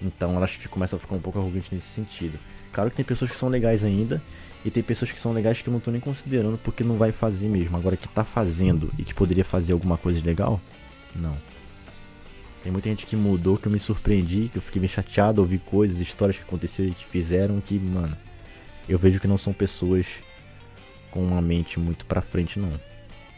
Então, 0.00 0.36
ela 0.36 0.46
fi- 0.46 0.68
começa 0.68 0.96
a 0.96 0.98
ficar 0.98 1.14
um 1.16 1.20
pouco 1.20 1.38
arrogante 1.38 1.74
nesse 1.74 1.88
sentido. 1.88 2.38
Claro 2.72 2.90
que 2.90 2.96
tem 2.96 3.04
pessoas 3.04 3.30
que 3.30 3.36
são 3.36 3.48
legais 3.48 3.82
ainda, 3.84 4.22
e 4.64 4.70
tem 4.70 4.82
pessoas 4.82 5.10
que 5.10 5.20
são 5.20 5.32
legais 5.32 5.60
que 5.62 5.68
eu 5.68 5.72
não 5.72 5.80
tô 5.80 5.90
nem 5.90 6.00
considerando 6.00 6.58
porque 6.58 6.84
não 6.84 6.96
vai 6.96 7.10
fazer 7.12 7.48
mesmo. 7.48 7.76
Agora, 7.76 7.96
que 7.96 8.06
tá 8.08 8.24
fazendo 8.24 8.92
e 8.98 9.02
que 9.04 9.14
poderia 9.14 9.44
fazer 9.44 9.72
alguma 9.72 9.96
coisa 9.96 10.24
legal, 10.24 10.60
não. 11.14 11.36
Tem 12.62 12.72
muita 12.72 12.88
gente 12.88 13.06
que 13.06 13.16
mudou, 13.16 13.56
que 13.56 13.66
eu 13.68 13.72
me 13.72 13.78
surpreendi, 13.80 14.48
que 14.48 14.58
eu 14.58 14.62
fiquei 14.62 14.80
meio 14.80 14.92
chateado, 14.92 15.40
ouvi 15.40 15.58
coisas, 15.58 16.00
histórias 16.00 16.36
que 16.36 16.42
aconteceram 16.42 16.90
e 16.90 16.94
que 16.94 17.04
fizeram 17.04 17.60
que, 17.60 17.78
mano, 17.78 18.16
eu 18.88 18.98
vejo 18.98 19.20
que 19.20 19.28
não 19.28 19.38
são 19.38 19.52
pessoas 19.52 20.06
com 21.10 21.24
uma 21.24 21.40
mente 21.40 21.78
muito 21.78 22.04
pra 22.04 22.20
frente, 22.20 22.58
não. 22.58 22.68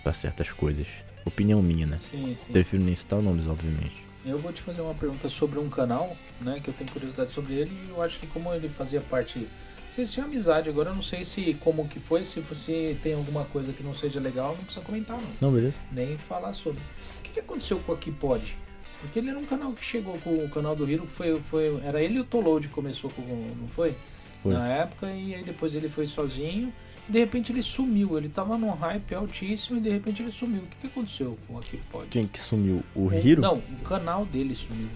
Pra 0.03 0.13
certas 0.15 0.51
coisas. 0.51 0.87
Opinião 1.25 1.63
minha, 1.63 1.87
né? 1.87 1.99
Sim, 1.99 2.35
sim. 2.35 2.53
Prefiro 2.53 2.83
nem 2.83 2.95
citar 2.95 3.21
nomes, 3.21 3.47
obviamente. 3.47 4.03
Eu 4.25 4.39
vou 4.39 4.53
te 4.53 4.63
fazer 4.63 4.81
uma 4.81 4.95
pergunta 4.95 5.29
sobre 5.29 5.59
um 5.59 5.69
canal, 5.69 6.17
né? 6.41 6.61
Que 6.63 6.69
eu 6.69 6.75
tenho 6.75 6.91
curiosidade 6.91 7.33
sobre 7.33 7.55
ele 7.55 7.71
e 7.87 7.91
eu 7.91 8.03
acho 8.03 8.19
que 8.19 8.27
como 8.27 8.53
ele 8.53 8.69
fazia 8.69 9.01
parte. 9.01 9.49
Vocês 9.89 10.13
tinham 10.13 10.27
amizade, 10.27 10.69
agora 10.69 10.91
eu 10.91 10.95
não 10.95 11.03
sei 11.03 11.25
se 11.25 11.53
como 11.55 11.89
que 11.89 11.99
foi, 11.99 12.25
se 12.25 12.39
você 12.41 12.97
tem 13.03 13.15
alguma 13.15 13.45
coisa 13.47 13.73
que 13.73 13.83
não 13.83 13.93
seja 13.93 14.21
legal, 14.21 14.55
não 14.57 14.65
precisa 14.65 14.85
comentar 14.85 15.17
não. 15.17 15.31
Não, 15.41 15.53
beleza? 15.53 15.79
Nem 15.91 16.17
falar 16.17 16.53
sobre. 16.53 16.81
O 17.19 17.23
que, 17.23 17.31
que 17.31 17.41
aconteceu 17.41 17.81
com 17.81 17.91
o 17.91 17.95
Aqui 17.97 18.13
Pode? 18.13 18.57
Porque 19.01 19.19
ele 19.19 19.31
era 19.31 19.39
um 19.39 19.47
canal 19.47 19.73
que 19.73 19.85
chegou 19.85 20.19
com 20.19 20.45
o 20.45 20.49
canal 20.49 20.77
do 20.77 20.89
Hiro, 20.89 21.07
foi, 21.07 21.41
foi, 21.41 21.81
era 21.83 22.01
ele 22.01 22.15
e 22.15 22.21
o 22.21 22.25
Toload 22.25 22.69
que 22.69 22.73
começou 22.73 23.11
com, 23.11 23.23
não 23.23 23.67
foi? 23.69 23.97
Foi. 24.43 24.53
Na 24.53 24.69
época, 24.69 25.11
e 25.11 25.35
aí 25.35 25.43
depois 25.43 25.75
ele 25.75 25.89
foi 25.89 26.07
sozinho. 26.07 26.73
De 27.09 27.19
repente 27.19 27.51
ele 27.51 27.63
sumiu, 27.63 28.17
ele 28.17 28.29
tava 28.29 28.57
num 28.57 28.71
hype 28.71 29.15
altíssimo 29.15 29.79
e 29.79 29.81
de 29.81 29.91
repente 29.91 30.23
ele 30.23 30.31
sumiu. 30.31 30.63
O 30.63 30.67
que, 30.67 30.77
que 30.77 30.87
aconteceu 30.87 31.37
com 31.47 31.55
o 31.55 31.59
Aqui 31.59 31.81
Pode? 31.91 32.07
Quem 32.09 32.27
que 32.27 32.39
sumiu? 32.39 32.83
O 32.95 33.13
Hiro? 33.13 33.43
Não, 33.43 33.57
o 33.59 33.85
canal 33.85 34.25
dele 34.25 34.55
sumiu. 34.55 34.89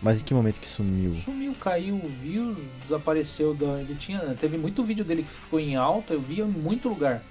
Mas 0.00 0.20
em 0.20 0.24
que 0.24 0.34
momento 0.34 0.60
que 0.60 0.68
sumiu? 0.68 1.14
Sumiu, 1.24 1.52
caiu, 1.58 1.98
viu, 2.22 2.54
desapareceu. 2.82 3.54
Da, 3.54 3.80
ele 3.80 3.94
tinha, 3.96 4.20
teve 4.38 4.58
muito 4.58 4.84
vídeo 4.84 5.04
dele 5.04 5.22
que 5.22 5.30
ficou 5.30 5.58
em 5.58 5.76
alta, 5.76 6.12
eu 6.12 6.20
via 6.20 6.44
em 6.44 6.48
muito 6.48 6.88
lugar. 6.88 7.22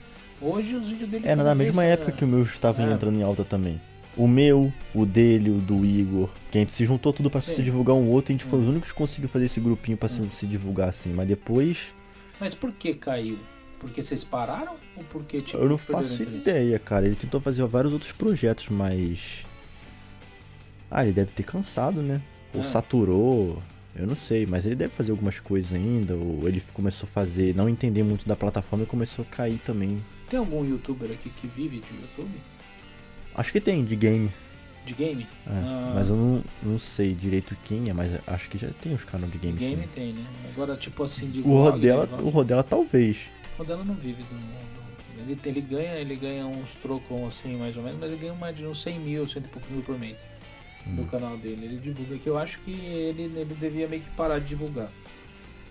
Hoje 0.42 0.76
os 0.76 0.90
vídeos 0.90 1.10
dele. 1.10 1.28
É, 1.28 1.36
na 1.36 1.56
mesma 1.56 1.84
vez, 1.84 1.94
época 1.94 2.12
é, 2.12 2.16
que 2.16 2.26
o 2.26 2.28
meu 2.28 2.42
estava 2.42 2.82
É. 2.82 2.92
entrando 2.92 3.18
em 3.18 3.24
alta 3.24 3.46
também. 3.46 3.80
O 4.18 4.28
meu, 4.28 4.72
o 4.94 5.06
dele, 5.06 5.50
o 5.50 5.60
do 5.60 5.86
Igor. 5.86 6.30
Que 6.52 6.58
a 6.58 6.62
gente 6.62 6.74
se 6.74 6.86
juntou 6.86 7.14
tudo 7.14 7.30
pra 7.30 7.42
Sim. 7.42 7.54
se 7.54 7.64
divulgar 7.64 7.96
um 7.96 8.10
outro. 8.10 8.32
E 8.32 8.36
a 8.36 8.38
gente 8.38 8.48
foi 8.48 8.60
Hum. 8.60 8.64
os 8.64 8.68
únicos 8.68 8.92
que 8.92 8.98
conseguiu 8.98 9.30
fazer 9.30 9.46
esse 9.46 9.60
grupinho 9.60 9.98
pra 9.98 10.10
se, 10.10 10.22
Hum. 10.22 10.28
se 10.28 10.46
divulgar 10.46 10.90
assim. 10.90 11.14
Mas 11.14 11.28
depois, 11.28 11.94
Mas 12.40 12.54
por 12.54 12.72
que 12.74 12.94
caiu? 12.96 13.38
Porque 13.84 14.02
vocês 14.02 14.24
pararam? 14.24 14.76
Ou 14.98 15.04
porque 15.10 15.42
tipo. 15.42 15.58
eu 15.62 15.68
não 15.70 15.78
faço 15.78 16.24
ideia, 16.24 16.80
cara. 16.80 17.06
Ele 17.06 17.16
tentou 17.16 17.40
fazer 17.42 17.64
vários 17.68 17.92
outros 17.94 18.12
projetos, 18.14 18.70
mas. 18.70 19.46
Ah, 20.90 21.04
ele 21.04 21.12
deve 21.14 21.32
ter 21.32 21.44
cansado, 21.44 22.02
né? 22.02 22.22
Ou 22.54 22.62
Ah. 22.62 22.64
saturou. 22.64 23.58
Eu 23.96 24.08
não 24.08 24.16
sei, 24.16 24.46
mas 24.48 24.66
ele 24.66 24.76
deve 24.76 24.94
fazer 24.94 25.12
algumas 25.12 25.40
coisas 25.40 25.74
ainda. 25.74 26.16
Ou 26.16 26.48
ele 26.48 26.62
começou 26.74 27.08
a 27.08 27.12
fazer, 27.12 27.54
não 27.56 27.68
entender 27.70 28.04
muito 28.04 28.28
da 28.28 28.36
plataforma 28.36 28.84
e 28.86 28.88
começou 28.88 29.24
a 29.30 29.36
cair 29.36 29.60
também. 29.66 29.98
Tem 30.30 30.40
algum 30.40 30.66
youtuber 30.66 31.12
aqui 31.12 31.30
que 31.30 31.46
vive 31.48 31.78
de 31.80 31.94
YouTube? 32.02 32.32
Acho 33.36 33.52
que 33.52 33.60
tem, 33.62 33.84
de 33.84 33.96
game. 33.96 34.32
De 34.86 34.94
game? 34.94 35.28
É, 35.46 35.50
Ah. 35.52 35.92
Mas 35.96 36.10
eu 36.10 36.16
não, 36.16 36.44
não 36.62 36.80
sei 36.80 37.14
direito 37.14 37.56
quem 37.66 37.90
é, 37.90 37.94
mas 37.94 38.12
acho 38.28 38.50
que 38.50 38.58
já 38.58 38.70
tem 38.82 38.94
os 38.94 39.04
canais 39.04 39.32
de 39.32 39.38
De 39.38 39.48
game, 39.48 39.60
game 39.60 39.82
sim. 39.84 39.90
tem, 39.94 40.14
né? 40.14 40.26
Agora, 40.54 40.76
tipo 40.76 41.04
assim, 41.04 41.30
de 41.30 41.42
O 41.42 41.52
Rodela, 41.64 42.06
de 42.08 42.14
vlog. 42.14 42.24
o 42.26 42.30
Rodela 42.30 42.64
talvez. 42.64 43.18
O 43.54 43.58
Rodela 43.60 43.84
não 43.84 43.96
vive 43.96 44.24
do. 44.24 44.36
do- 44.36 44.84
ele, 45.20 45.38
ele 45.46 45.62
ganha, 45.62 45.94
ele 45.96 46.16
ganha 46.16 46.46
uns 46.46 46.70
trocos 46.82 47.28
assim, 47.28 47.56
mais 47.56 47.78
ou 47.78 47.84
menos, 47.84 48.00
mas 48.00 48.10
ele 48.12 48.20
ganha 48.20 48.34
mais 48.34 48.56
de 48.56 48.66
uns 48.66 48.82
100 48.82 49.00
mil, 49.00 49.28
cento 49.28 49.46
e 49.46 49.50
poucos 49.50 49.70
mil 49.70 49.82
por 49.84 49.98
mês. 49.98 50.28
no 50.86 51.04
Hum. 51.04 51.06
canal 51.08 51.38
dele. 51.38 51.64
Ele 51.66 51.78
divulga 51.78 52.18
que 52.18 52.28
eu 52.28 52.38
acho 52.38 52.60
que 52.60 52.72
ele, 52.72 53.24
ele 53.40 53.56
devia 53.58 53.88
meio 53.88 54.02
que 54.02 54.10
parar 54.18 54.40
de 54.40 54.48
divulgar. 54.48 54.90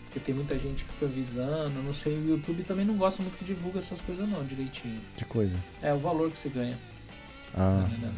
Porque 0.06 0.18
tem 0.20 0.34
muita 0.34 0.58
gente 0.58 0.84
que 0.84 0.92
fica 0.94 1.04
avisando, 1.04 1.82
não 1.82 1.92
sei, 1.92 2.14
o 2.16 2.28
YouTube 2.30 2.62
também 2.64 2.86
não 2.86 2.96
gosta 2.96 3.22
muito 3.22 3.36
que 3.36 3.44
divulga 3.44 3.78
essas 3.78 4.00
coisas 4.00 4.26
não, 4.26 4.42
direitinho. 4.42 5.00
Que 5.16 5.24
coisa. 5.26 5.58
É 5.82 5.92
o 5.92 5.98
valor 5.98 6.30
que 6.30 6.38
você 6.38 6.48
ganha. 6.48 6.78
Ah. 7.54 7.86
tá? 8.00 8.08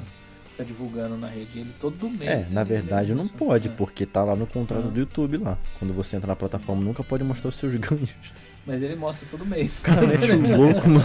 Fica 0.50 0.64
divulgando 0.66 1.16
na 1.16 1.26
rede. 1.28 1.58
Ele 1.58 1.74
todo 1.80 2.08
mês. 2.08 2.30
É, 2.30 2.46
na 2.54 2.60
ele- 2.60 2.68
verdade 2.70 3.10
ele 3.10 3.18
não 3.18 3.26
pode, 3.26 3.68
É. 3.68 3.72
porque 3.72 4.06
tá 4.06 4.22
lá 4.22 4.36
no 4.36 4.46
contrato 4.46 4.86
Ah. 4.86 4.90
do 4.90 5.00
YouTube 5.00 5.38
lá. 5.38 5.58
Quando 5.80 5.92
você 5.92 6.16
entra 6.16 6.28
na 6.28 6.36
plataforma, 6.36 6.80
nunca 6.80 7.02
pode 7.02 7.24
mostrar 7.24 7.48
os 7.48 7.56
seus 7.56 7.74
ganhos. 7.80 8.14
Mas 8.66 8.82
ele 8.82 8.96
mostra 8.96 9.26
todo 9.30 9.44
mês. 9.44 9.80
Cara, 9.80 10.06
mete 10.06 10.32
um 10.32 10.40
louco, 10.56 10.88
mano. 10.88 11.04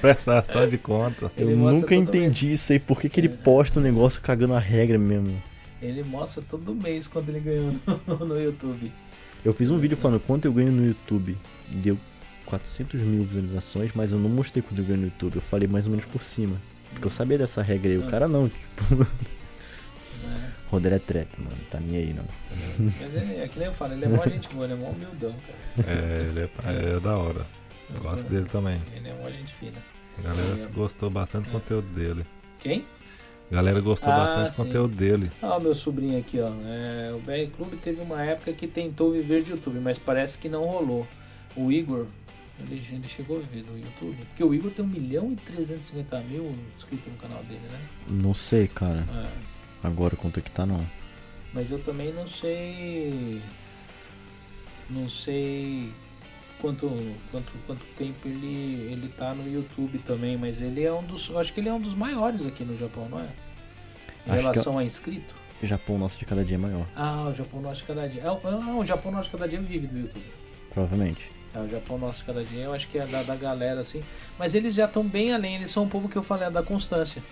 Prestação 0.00 0.68
de 0.68 0.78
conta. 0.78 1.32
Ele 1.36 1.52
Eu 1.52 1.56
nunca 1.56 1.94
entendi 1.96 2.52
isso 2.52 2.72
aí. 2.72 2.78
Por 2.78 3.00
que, 3.00 3.08
que 3.08 3.18
ele 3.18 3.26
É. 3.26 3.30
posta 3.30 3.80
um 3.80 3.82
negócio 3.82 4.20
cagando 4.20 4.54
a 4.54 4.58
regra 4.60 4.98
mesmo? 4.98 5.42
Ele 5.80 6.04
mostra 6.04 6.42
todo 6.48 6.72
mês 6.74 7.08
quanto 7.08 7.28
ele 7.28 7.40
ganhou 7.40 7.74
no, 8.06 8.16
no 8.26 8.40
YouTube. 8.40 8.92
Eu 9.44 9.52
fiz 9.52 9.70
um 9.72 9.78
vídeo 9.78 9.96
falando 9.96 10.20
quanto 10.20 10.44
eu 10.44 10.52
ganho 10.52 10.70
no 10.70 10.86
YouTube. 10.86 11.36
Deu 11.68 11.98
400 12.46 13.00
mil 13.00 13.24
visualizações, 13.24 13.90
mas 13.94 14.12
eu 14.12 14.18
não 14.18 14.30
mostrei 14.30 14.62
quanto 14.62 14.80
eu 14.80 14.84
ganho 14.84 15.00
no 15.00 15.04
YouTube. 15.06 15.34
Eu 15.36 15.42
falei 15.42 15.66
mais 15.66 15.84
ou 15.86 15.90
menos 15.90 16.06
por 16.06 16.22
cima. 16.22 16.56
Porque 16.92 17.06
eu 17.06 17.10
sabia 17.10 17.36
dessa 17.38 17.62
regra 17.62 17.90
aí. 17.90 17.98
O 17.98 18.06
Ah. 18.06 18.10
cara 18.10 18.28
não, 18.28 18.48
tipo. 18.48 18.94
Né? 20.22 20.51
Roder 20.72 20.94
é 20.94 20.98
trap, 20.98 21.28
mano. 21.38 21.54
Tá 21.70 21.78
nem 21.78 21.96
aí, 21.96 22.14
não. 22.14 22.24
Mas 22.78 23.14
é, 23.14 23.44
é 23.44 23.48
que 23.48 23.58
nem 23.58 23.68
eu 23.68 23.74
falo, 23.74 23.92
ele 23.92 24.06
é 24.06 24.08
mó 24.08 24.24
gente 24.24 24.48
boa, 24.48 24.64
ele 24.64 24.72
é 24.72 24.76
mó 24.76 24.88
humildão, 24.88 25.34
cara. 25.76 25.90
É, 25.90 26.26
ele 26.30 26.40
é, 26.40 26.96
é 26.96 26.98
da 27.00 27.14
hora. 27.14 27.46
Eu 27.94 28.00
gosto 28.00 28.26
dele 28.26 28.46
também. 28.46 28.80
Ele 28.96 29.06
é 29.06 29.12
mó 29.12 29.28
gente 29.28 29.52
fina. 29.52 29.76
A 30.18 30.22
galera 30.22 30.66
gostou 30.72 31.10
bastante 31.10 31.44
do 31.44 31.52
conteúdo 31.52 31.88
dele. 31.88 32.24
Quem? 32.58 32.86
A 33.50 33.54
galera 33.54 33.80
gostou 33.82 34.10
Ah, 34.10 34.16
bastante 34.16 34.50
do 34.52 34.56
conteúdo 34.56 34.96
dele. 34.96 35.30
Ah, 35.42 35.58
o 35.58 35.60
meu 35.60 35.74
sobrinho 35.74 36.18
aqui, 36.18 36.40
ó. 36.40 36.48
É, 36.64 37.12
o 37.12 37.18
BR 37.18 37.54
Clube 37.54 37.76
teve 37.76 38.00
uma 38.00 38.22
época 38.22 38.50
que 38.54 38.66
tentou 38.66 39.12
viver 39.12 39.42
de 39.42 39.50
YouTube, 39.50 39.78
mas 39.78 39.98
parece 39.98 40.38
que 40.38 40.48
não 40.48 40.64
rolou. 40.64 41.06
O 41.54 41.70
Igor, 41.70 42.06
ele, 42.58 42.82
ele 42.90 43.06
chegou 43.06 43.36
a 43.36 43.40
viver 43.40 43.62
do 43.64 43.76
YouTube. 43.76 44.16
Porque 44.28 44.42
o 44.42 44.54
Igor 44.54 44.70
tem 44.70 44.82
1 44.82 44.88
milhão 44.88 45.32
e 45.32 45.36
350 45.36 46.18
mil 46.20 46.50
inscritos 46.78 47.12
no 47.12 47.18
canal 47.18 47.42
dele, 47.44 47.60
né? 47.70 47.78
Não 48.08 48.32
sei, 48.32 48.66
cara. 48.68 49.06
É, 49.14 49.51
Agora 49.82 50.14
quanto 50.16 50.38
é 50.38 50.42
que 50.42 50.50
tá, 50.50 50.64
não. 50.64 50.84
mas 51.52 51.70
eu 51.70 51.78
também 51.82 52.12
não 52.12 52.26
sei. 52.26 53.40
Não 54.90 55.08
sei 55.08 55.92
quanto, 56.60 56.88
quanto, 57.30 57.52
quanto 57.66 57.84
tempo 57.96 58.28
ele, 58.28 58.88
ele 58.92 59.08
tá 59.16 59.34
no 59.34 59.50
YouTube 59.52 59.98
também, 60.00 60.36
mas 60.36 60.60
ele 60.60 60.82
é 60.84 60.92
um 60.92 61.02
dos. 61.02 61.28
Eu 61.28 61.38
acho 61.38 61.52
que 61.52 61.60
ele 61.60 61.68
é 61.68 61.72
um 61.72 61.80
dos 61.80 61.94
maiores 61.94 62.44
aqui 62.46 62.64
no 62.64 62.78
Japão, 62.78 63.08
não 63.08 63.18
é? 63.20 63.28
Em 64.26 64.30
Acho 64.30 64.38
é- 64.38 64.40
relação 64.42 64.78
a 64.78 64.84
inscrito. 64.84 65.34
O 65.62 65.66
Japão 65.66 65.96
nosso 65.96 66.18
de 66.18 66.24
cada 66.24 66.44
dia 66.44 66.56
é 66.56 66.58
maior. 66.58 66.86
Ah, 66.94 67.28
o 67.30 67.34
Japão 67.34 67.60
Nosso 67.60 67.82
de 67.82 67.86
Cada 67.86 68.08
Dia. 68.08 68.22
É, 68.22 68.30
o- 68.30 68.40
ah, 68.44 68.76
o 68.78 68.84
Japão 68.84 69.12
Nosso 69.12 69.26
de 69.30 69.30
Cada 69.36 69.46
Dia 69.48 69.60
vive 69.60 69.86
do 69.86 69.96
YouTube. 69.96 70.24
Provavelmente. 70.74 71.30
É, 71.54 71.58
o 71.60 71.68
Japão 71.68 71.98
Nosso 71.98 72.18
de 72.18 72.24
Cada 72.24 72.42
Dia, 72.44 72.64
eu 72.64 72.72
acho 72.72 72.88
que 72.88 72.98
é 72.98 73.06
da, 73.06 73.22
da 73.22 73.36
galera, 73.36 73.80
assim. 73.80 74.02
Mas 74.36 74.56
eles 74.56 74.74
já 74.74 74.86
estão 74.86 75.04
bem 75.06 75.32
além, 75.32 75.54
eles 75.54 75.70
são 75.70 75.84
um 75.84 75.88
povo 75.88 76.08
que 76.08 76.16
eu 76.18 76.22
falei, 76.22 76.48
é 76.48 76.50
da 76.50 76.64
constância. 76.64 77.22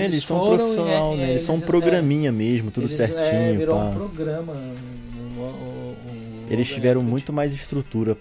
Eles, 0.00 0.24
são 0.24 0.38
foram, 0.38 0.56
profissional, 0.58 1.12
é, 1.14 1.16
né? 1.16 1.24
é, 1.24 1.30
Eles 1.30 1.42
são 1.42 1.54
um 1.56 1.58
é, 1.58 1.62
programinha 1.62 2.32
mesmo, 2.32 2.70
tudo 2.70 2.84
eles, 2.86 2.96
certinho. 2.96 3.20
É, 3.20 3.52
virou 3.52 3.76
pá. 3.78 3.84
um 3.84 3.94
programa. 3.94 4.52
um- 4.52 5.40
um- 5.40 5.96
um- 6.10 6.46
Eles 6.50 6.68
tiveram 6.68 7.00
é, 7.00 7.04
muito 7.04 7.32
mais 7.32 7.52
estrutura 7.52 8.16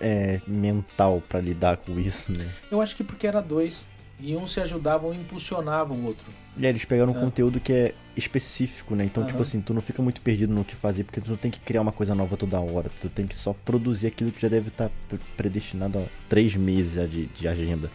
é, 0.00 0.40
mental 0.46 1.22
pra 1.28 1.40
lidar 1.40 1.76
com 1.78 1.98
isso, 1.98 2.32
né? 2.32 2.46
Eu 2.70 2.80
acho 2.80 2.94
que 2.96 3.02
porque 3.04 3.26
era 3.26 3.40
dois. 3.40 3.86
E 4.20 4.34
um 4.34 4.48
se 4.48 4.60
ajudava, 4.60 5.06
um 5.06 5.14
impulsionava 5.14 5.94
o 5.94 6.04
outro. 6.06 6.24
E 6.56 6.66
eles 6.66 6.84
pegaram 6.84 7.12
um 7.12 7.16
É. 7.16 7.20
conteúdo 7.20 7.60
que 7.60 7.72
é 7.72 7.94
específico, 8.16 8.96
né? 8.96 9.04
Então, 9.04 9.24
tipo 9.24 9.40
assim, 9.40 9.60
tu 9.60 9.72
não 9.72 9.80
fica 9.80 10.02
muito 10.02 10.20
perdido 10.20 10.52
no 10.52 10.64
que 10.64 10.74
fazer, 10.74 11.04
porque 11.04 11.20
tu 11.20 11.30
não 11.30 11.36
tem 11.36 11.52
que 11.52 11.60
criar 11.60 11.82
uma 11.82 11.92
coisa 11.92 12.16
nova 12.16 12.36
toda 12.36 12.58
hora. 12.58 12.90
Tu 13.00 13.08
tem 13.08 13.28
que 13.28 13.34
só 13.36 13.54
produzir 13.64 14.08
aquilo 14.08 14.32
que 14.32 14.40
já 14.42 14.48
deve 14.48 14.68
estar 14.68 14.90
pre- 15.08 15.20
predestinado 15.36 16.00
a 16.00 16.02
três 16.28 16.56
meses 16.56 16.94
de, 17.08 17.26
de 17.26 17.46
agenda. 17.46 17.88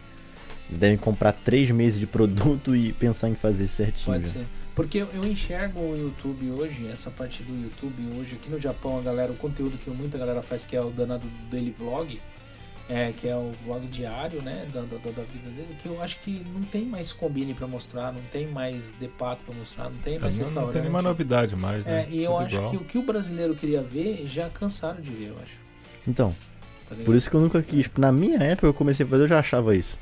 Devem 0.68 0.96
comprar 0.96 1.32
três 1.32 1.70
meses 1.70 2.00
de 2.00 2.06
produto 2.06 2.74
e 2.74 2.92
pensar 2.92 3.28
em 3.28 3.34
fazer 3.34 3.66
certinho. 3.66 4.16
Pode 4.16 4.28
ser. 4.28 4.46
Porque 4.74 4.98
eu, 4.98 5.08
eu 5.12 5.24
enxergo 5.24 5.78
o 5.78 5.96
YouTube 5.96 6.50
hoje, 6.50 6.88
essa 6.90 7.10
parte 7.10 7.42
do 7.42 7.54
YouTube 7.54 8.02
hoje, 8.18 8.34
aqui 8.34 8.50
no 8.50 8.60
Japão, 8.60 8.98
a 8.98 9.02
galera, 9.02 9.30
o 9.30 9.36
conteúdo 9.36 9.78
que 9.78 9.88
muita 9.90 10.18
galera 10.18 10.42
faz, 10.42 10.66
que 10.66 10.74
é 10.74 10.80
o 10.80 10.90
danado 10.90 11.26
do 11.28 11.50
Daily 11.50 11.70
Vlog, 11.70 12.20
é, 12.88 13.12
que 13.12 13.28
é 13.28 13.36
o 13.36 13.52
vlog 13.64 13.86
diário, 13.86 14.42
né, 14.42 14.66
da, 14.72 14.80
da, 14.80 14.96
da 14.96 15.22
vida 15.22 15.48
dele, 15.54 15.76
que 15.80 15.86
eu 15.86 16.02
acho 16.02 16.18
que 16.20 16.44
não 16.52 16.62
tem 16.62 16.84
mais 16.84 17.12
combine 17.12 17.54
pra 17.54 17.66
mostrar, 17.68 18.12
não 18.12 18.20
tem 18.32 18.48
mais 18.48 18.90
depato 18.98 19.44
pra 19.44 19.54
mostrar, 19.54 19.84
não 19.84 19.98
tem 19.98 20.18
mais 20.18 20.34
Não, 20.36 20.40
não 20.40 20.44
restaurante. 20.46 20.72
tem 20.72 20.82
nenhuma 20.82 21.02
novidade 21.02 21.54
mais, 21.54 21.84
né? 21.86 22.02
É, 22.02 22.08
e 22.10 22.24
eu 22.24 22.32
Tudo 22.32 22.42
acho 22.44 22.56
igual. 22.56 22.70
que 22.70 22.76
o 22.76 22.80
que 22.80 22.98
o 22.98 23.02
brasileiro 23.02 23.54
queria 23.54 23.80
ver, 23.82 24.26
já 24.26 24.50
cansaram 24.50 25.00
de 25.00 25.10
ver, 25.10 25.28
eu 25.28 25.36
acho. 25.40 25.54
Então, 26.08 26.34
Tá 26.88 26.94
por 26.96 27.14
isso 27.14 27.30
que 27.30 27.36
eu 27.36 27.40
nunca 27.40 27.62
quis. 27.62 27.88
Na 27.96 28.12
minha 28.12 28.38
época 28.42 28.66
eu 28.66 28.74
comecei 28.74 29.06
a 29.06 29.08
fazer, 29.08 29.22
eu 29.22 29.28
já 29.28 29.38
achava 29.38 29.74
isso. 29.74 29.98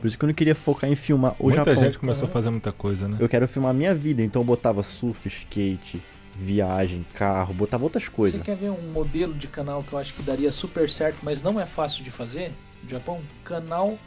Por 0.00 0.06
isso 0.06 0.18
que 0.18 0.24
eu 0.24 0.26
não 0.28 0.34
queria 0.34 0.54
focar 0.54 0.90
em 0.90 0.94
filmar 0.94 1.34
o 1.38 1.44
Muita 1.44 1.64
Japão. 1.64 1.82
gente 1.84 1.98
começou 1.98 2.26
a 2.26 2.30
fazer 2.30 2.50
muita 2.50 2.72
coisa, 2.72 3.06
né? 3.08 3.16
Eu 3.20 3.28
quero 3.28 3.46
filmar 3.46 3.70
a 3.70 3.74
minha 3.74 3.94
vida, 3.94 4.22
então 4.22 4.42
eu 4.42 4.46
botava 4.46 4.82
surf, 4.82 5.26
skate, 5.28 6.02
viagem, 6.36 7.04
carro, 7.14 7.52
botava 7.54 7.84
outras 7.84 8.08
coisas. 8.08 8.38
Você 8.38 8.44
quer 8.44 8.56
ver 8.56 8.70
um 8.70 8.92
modelo 8.92 9.34
de 9.34 9.46
canal 9.46 9.82
que 9.82 9.92
eu 9.92 9.98
acho 9.98 10.14
que 10.14 10.22
daria 10.22 10.50
super 10.50 10.88
certo, 10.88 11.18
mas 11.22 11.42
não 11.42 11.60
é 11.60 11.66
fácil 11.66 12.02
de 12.02 12.10
fazer 12.10 12.52
no 12.82 12.88
Japão? 12.90 13.20
Canal 13.44 13.98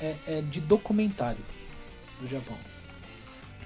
é, 0.00 0.14
é 0.26 0.40
de 0.42 0.60
documentário 0.60 1.40
do 2.20 2.28
Japão. 2.28 2.56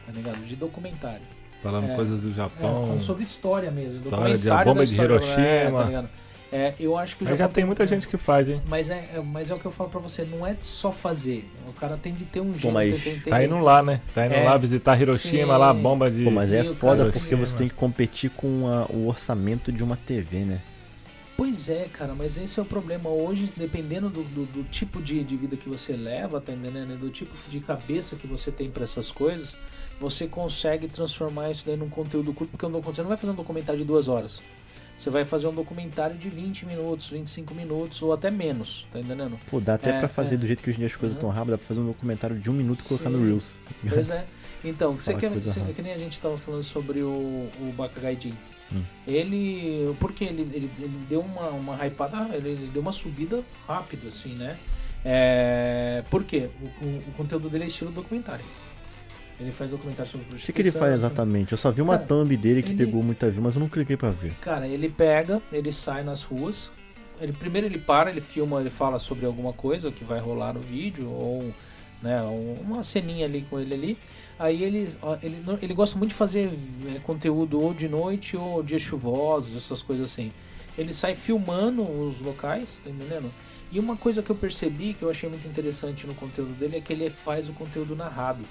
Tá 0.06 0.12
ligado? 0.12 0.44
De 0.46 0.56
documentário. 0.56 1.22
Falando 1.62 1.90
É. 1.90 1.94
coisas 1.94 2.20
do 2.20 2.30
É, 2.30 2.32
Japão. 2.32 2.86
falando 2.86 3.00
sobre 3.00 3.22
história 3.22 3.70
mesmo. 3.70 3.94
História 3.94 4.36
de 4.36 4.44
documentário 4.44 4.60
a 4.60 4.64
bomba 4.64 4.80
da 4.80 4.84
de 4.84 4.90
história, 4.92 5.12
Hiroshima. 5.14 5.46
É, 5.46 5.70
tá 5.70 5.84
ligado? 5.84 6.08
É, 6.52 6.74
eu 6.78 6.98
acho 6.98 7.16
que 7.16 7.24
Mas 7.24 7.38
Japão 7.38 7.48
já 7.48 7.54
tem 7.54 7.64
muita 7.64 7.86
gente 7.86 8.06
que 8.06 8.18
faz, 8.18 8.46
hein? 8.46 8.60
Mas 8.68 8.90
é, 8.90 9.08
é- 9.14 9.22
mas 9.24 9.48
é 9.48 9.54
o 9.54 9.58
que 9.58 9.64
eu 9.64 9.72
falo 9.72 9.88
pra 9.88 9.98
você, 10.00 10.22
não 10.22 10.46
é 10.46 10.54
só 10.62 10.92
fazer. 10.92 11.48
O 11.66 11.72
cara 11.72 11.96
tem 11.96 12.12
de 12.12 12.26
ter 12.26 12.40
um 12.42 12.52
jeito. 12.52 12.70
mas 12.70 13.02
tem, 13.02 13.18
tem, 13.20 13.30
Tá 13.30 13.42
indo 13.42 13.58
lá, 13.58 13.82
né? 13.82 14.02
Tá 14.12 14.26
indo 14.26 14.34
É. 14.34 14.44
lá 14.44 14.58
visitar 14.58 15.00
Hiroshima, 15.00 15.54
Sim. 15.54 15.58
lá, 15.60 15.72
bomba 15.72 16.10
de. 16.10 16.22
Pô, 16.24 16.30
mas 16.30 16.52
é 16.52 16.62
foda 16.74 17.04
cara- 17.04 17.12
porque 17.12 17.34
você 17.34 17.56
tem 17.56 17.68
que 17.68 17.74
competir 17.74 18.28
com 18.30 18.68
a- 18.68 18.84
o 18.94 19.08
orçamento 19.08 19.72
de 19.72 19.82
uma 19.82 19.96
TV, 19.96 20.40
né? 20.40 20.60
Pois 21.34 21.70
é, 21.70 21.88
cara, 21.90 22.14
mas 22.14 22.36
esse 22.36 22.60
é 22.60 22.62
o 22.62 22.66
problema. 22.66 23.08
Hoje, 23.08 23.50
dependendo 23.56 24.10
do, 24.10 24.22
do- 24.22 24.44
do 24.44 24.64
tipo 24.64 25.00
de, 25.00 25.24
de 25.24 25.34
vida 25.38 25.56
que 25.56 25.68
você 25.70 25.94
leva, 25.94 26.38
tá 26.38 26.52
entendendo? 26.52 26.98
Do 26.98 27.08
tipo 27.08 27.34
de 27.48 27.60
cabeça 27.60 28.14
que 28.14 28.26
você 28.26 28.52
tem 28.52 28.70
pra 28.70 28.84
essas 28.84 29.10
coisas, 29.10 29.56
você 29.98 30.26
consegue 30.26 30.86
transformar 30.86 31.50
isso 31.50 31.64
daí 31.66 31.76
num 31.76 31.88
conteúdo 31.88 32.34
curto, 32.34 32.50
porque 32.50 32.66
um 32.66 32.70
docu- 32.70 32.94
você 32.94 33.00
não 33.00 33.08
vai 33.08 33.16
fazer 33.16 33.32
um 33.32 33.36
documentário 33.36 33.80
de 33.80 33.86
duas 33.86 34.06
horas. 34.06 34.42
Você 34.98 35.10
vai 35.10 35.24
fazer 35.24 35.48
um 35.48 35.52
documentário 35.52 36.16
de 36.16 36.28
20 36.28 36.64
minutos, 36.64 37.08
25 37.08 37.52
minutos, 37.54 38.00
ou 38.02 38.12
até 38.12 38.30
menos, 38.30 38.86
tá 38.92 39.00
entendendo? 39.00 39.38
Pô, 39.50 39.58
dá 39.60 39.74
até 39.74 39.90
É, 39.90 39.98
pra 39.98 40.08
fazer 40.08 40.36
é. 40.36 40.38
do 40.38 40.46
jeito 40.46 40.62
que 40.62 40.70
hoje 40.70 40.76
em 40.76 40.80
dia 40.80 40.86
as 40.86 40.94
coisas 40.94 41.16
Uhum. 41.16 41.18
estão 41.20 41.30
rápidas, 41.30 41.54
dá 41.54 41.58
pra 41.58 41.66
fazer 41.66 41.80
um 41.80 41.86
documentário 41.86 42.38
de 42.38 42.48
um 42.50 42.54
minuto 42.54 42.80
e 42.80 42.82
colocar 42.84 43.10
no 43.10 43.18
Sim. 43.18 43.24
Reels. 43.26 43.58
tá 43.64 43.70
ligado? 43.82 43.94
Pois 43.96 44.10
é. 44.10 44.24
Então, 44.64 44.92
você 45.00 45.14
quer, 45.14 45.30
você, 45.30 45.60
que 45.74 45.82
nem 45.82 45.92
a 45.92 45.98
gente 45.98 46.20
tava 46.20 46.38
falando 46.38 46.62
sobre 46.62 47.00
o, 47.02 47.08
o 47.60 47.74
Bakagaijin. 47.76 48.34
Hum. 48.72 48.82
Ele. 49.06 49.94
Porque 49.98 50.24
ele, 50.24 50.42
ele, 50.42 50.70
ele 50.78 50.98
deu 51.08 51.20
uma, 51.20 51.48
uma 51.48 51.84
hypada, 51.86 52.28
ele, 52.34 52.50
ele 52.50 52.70
deu 52.72 52.80
uma 52.80 52.92
subida 52.92 53.42
rápida, 53.66 54.06
assim, 54.08 54.34
né? 54.34 54.56
É, 55.04 56.04
por 56.08 56.22
quê? 56.22 56.48
O, 56.80 56.84
o, 56.84 56.98
o 57.08 57.12
conteúdo 57.16 57.48
dele 57.50 57.64
é 57.64 57.66
estilo 57.66 57.90
documentário. 57.90 58.44
Ele 59.42 59.52
faz 59.52 59.70
documentário 59.70 60.10
sobre 60.10 60.26
O 60.26 60.28
prostituição. 60.30 60.54
que, 60.54 60.70
que 60.70 60.76
ele 60.76 60.78
faz 60.78 60.94
exatamente? 60.94 61.52
Eu 61.52 61.58
só 61.58 61.70
vi 61.70 61.82
uma 61.82 61.94
Cara, 61.96 62.06
thumb 62.06 62.36
dele 62.36 62.62
que 62.62 62.70
ele- 62.72 62.84
pegou 62.86 63.02
muita 63.02 63.30
view, 63.30 63.42
mas 63.42 63.54
eu 63.56 63.60
não 63.60 63.68
cliquei 63.68 63.96
pra 63.96 64.10
ver. 64.10 64.34
Cara, 64.40 64.66
ele 64.66 64.88
pega, 64.88 65.42
ele 65.52 65.72
sai 65.72 66.02
nas 66.04 66.22
ruas. 66.22 66.70
Ele 67.20 67.32
primeiro 67.32 67.66
ele 67.66 67.78
para, 67.78 68.10
ele 68.10 68.20
filma, 68.20 68.60
ele 68.60 68.70
fala 68.70 68.98
sobre 68.98 69.26
alguma 69.26 69.52
coisa 69.52 69.90
que 69.92 70.02
vai 70.04 70.18
rolar 70.20 70.52
no 70.54 70.60
vídeo 70.60 71.08
ou 71.10 71.52
né, 72.02 72.20
um- 72.22 72.54
uma 72.62 72.82
ceninha 72.82 73.26
ali 73.26 73.46
com 73.48 73.60
ele 73.60 73.74
ali. 73.74 73.98
Aí 74.38 74.62
ele 74.64 74.88
ele, 75.22 75.42
ele 75.62 75.74
gosta 75.74 75.96
muito 75.98 76.10
de 76.10 76.16
fazer 76.16 76.50
é, 76.94 76.98
conteúdo 77.00 77.60
ou 77.60 77.72
de 77.72 77.88
noite 77.88 78.36
ou 78.36 78.62
dias 78.62 78.82
chuvosos, 78.82 79.56
essas 79.56 79.80
coisas 79.82 80.10
assim. 80.10 80.32
Ele 80.76 80.92
sai 80.92 81.14
filmando 81.14 81.82
os 81.82 82.18
locais, 82.20 82.80
tá 82.82 82.90
entendendo? 82.90 83.30
E 83.70 83.78
uma 83.78 83.96
coisa 83.96 84.22
que 84.22 84.30
eu 84.30 84.36
percebi 84.36 84.94
que 84.94 85.02
eu 85.02 85.10
achei 85.10 85.28
muito 85.28 85.46
interessante 85.46 86.06
no 86.06 86.14
conteúdo 86.14 86.52
dele 86.54 86.76
é 86.78 86.80
que 86.80 86.92
ele 86.92 87.08
faz 87.08 87.48
o 87.48 87.52
conteúdo 87.52 87.94
narrado. 87.94 88.42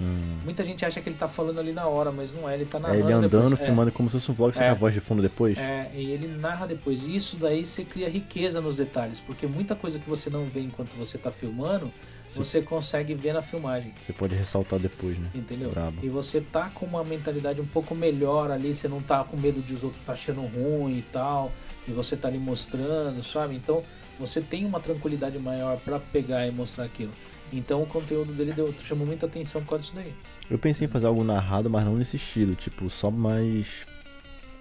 Hum. 0.00 0.38
Muita 0.44 0.64
gente 0.64 0.84
acha 0.84 1.00
que 1.00 1.08
ele 1.08 1.16
tá 1.16 1.28
falando 1.28 1.58
ali 1.60 1.72
na 1.72 1.86
hora, 1.86 2.10
mas 2.10 2.32
não 2.32 2.48
é, 2.48 2.54
ele 2.54 2.64
tá 2.64 2.78
É 2.78 2.80
narrando. 2.80 3.00
ele 3.04 3.12
andando, 3.12 3.30
depois. 3.50 3.60
É. 3.60 3.64
filmando 3.64 3.92
como 3.92 4.08
se 4.08 4.14
fosse 4.14 4.30
um 4.30 4.34
vlog, 4.34 4.56
sem 4.56 4.66
É. 4.66 4.70
a 4.70 4.74
voz 4.74 4.92
de 4.92 5.00
fundo 5.00 5.22
depois. 5.22 5.56
É, 5.58 5.90
e 5.94 6.10
ele 6.10 6.26
narra 6.28 6.66
depois. 6.66 7.04
E 7.04 7.14
isso 7.16 7.36
daí 7.36 7.64
você 7.64 7.84
cria 7.84 8.08
riqueza 8.08 8.60
nos 8.60 8.76
detalhes, 8.76 9.20
porque 9.20 9.46
muita 9.46 9.74
coisa 9.74 9.98
que 9.98 10.08
você 10.08 10.28
não 10.28 10.44
vê 10.46 10.60
enquanto 10.60 10.94
você 10.94 11.16
tá 11.16 11.30
filmando, 11.30 11.92
Sim. 12.26 12.42
você 12.42 12.60
consegue 12.60 13.14
ver 13.14 13.32
na 13.32 13.42
filmagem. 13.42 13.92
Você 14.02 14.12
pode 14.12 14.34
ressaltar 14.34 14.78
depois, 14.78 15.18
né? 15.18 15.28
Entendeu? 15.34 15.70
Brabo. 15.70 15.98
E 16.02 16.08
você 16.08 16.40
tá 16.40 16.70
com 16.74 16.84
uma 16.86 17.04
mentalidade 17.04 17.60
um 17.60 17.66
pouco 17.66 17.94
melhor 17.94 18.50
ali, 18.50 18.74
você 18.74 18.88
não 18.88 19.00
tá 19.00 19.22
com 19.24 19.36
medo 19.36 19.60
de 19.60 19.74
os 19.74 19.84
outros 19.84 20.02
tá 20.04 20.12
achando 20.14 20.40
ruim 20.42 20.98
e 20.98 21.02
tal, 21.02 21.52
e 21.86 21.92
você 21.92 22.16
tá 22.16 22.28
ali 22.28 22.38
mostrando, 22.38 23.22
sabe? 23.22 23.54
Então 23.54 23.82
você 24.18 24.40
tem 24.40 24.64
uma 24.64 24.80
tranquilidade 24.80 25.38
maior 25.38 25.76
pra 25.78 25.98
pegar 25.98 26.46
e 26.46 26.50
mostrar 26.50 26.84
aquilo. 26.84 27.12
Então 27.56 27.82
o 27.82 27.86
conteúdo 27.86 28.32
dele 28.32 28.52
deu, 28.52 28.74
chamou 28.84 29.06
muita 29.06 29.26
atenção 29.26 29.62
por 29.62 29.70
causa 29.70 29.82
disso 29.82 29.94
daí. 29.94 30.12
Eu 30.50 30.58
pensei 30.58 30.86
em 30.86 30.90
fazer 30.90 31.06
algo 31.06 31.22
narrado, 31.22 31.70
mas 31.70 31.84
não 31.84 31.96
nesse 31.96 32.16
estilo, 32.16 32.54
tipo, 32.54 32.90
só 32.90 33.10
mais 33.10 33.86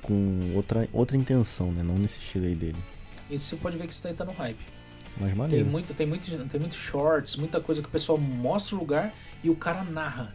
com 0.01 0.51
outra, 0.53 0.88
outra 0.93 1.17
intenção, 1.17 1.72
né? 1.72 1.81
Não 1.81 1.95
nesse 1.95 2.19
estilo 2.19 2.45
aí 2.45 2.55
dele. 2.55 2.77
E 3.30 3.39
você 3.39 3.55
pode 3.55 3.77
ver 3.77 3.88
que 3.88 3.93
isso 3.93 4.03
daí 4.03 4.13
tá 4.13 4.23
no 4.23 4.33
hype. 4.33 4.59
Mas 5.17 5.30
Tem 5.30 5.38
maneiro. 5.38 5.65
muito, 5.65 5.93
tem 5.93 6.05
muito, 6.07 6.47
tem 6.47 6.59
muito 6.59 6.75
shorts, 6.75 7.35
muita 7.35 7.59
coisa 7.59 7.81
que 7.81 7.88
o 7.88 7.91
pessoal 7.91 8.17
mostra 8.17 8.75
o 8.75 8.80
lugar 8.80 9.13
e 9.43 9.49
o 9.49 9.55
cara 9.55 9.83
narra, 9.83 10.33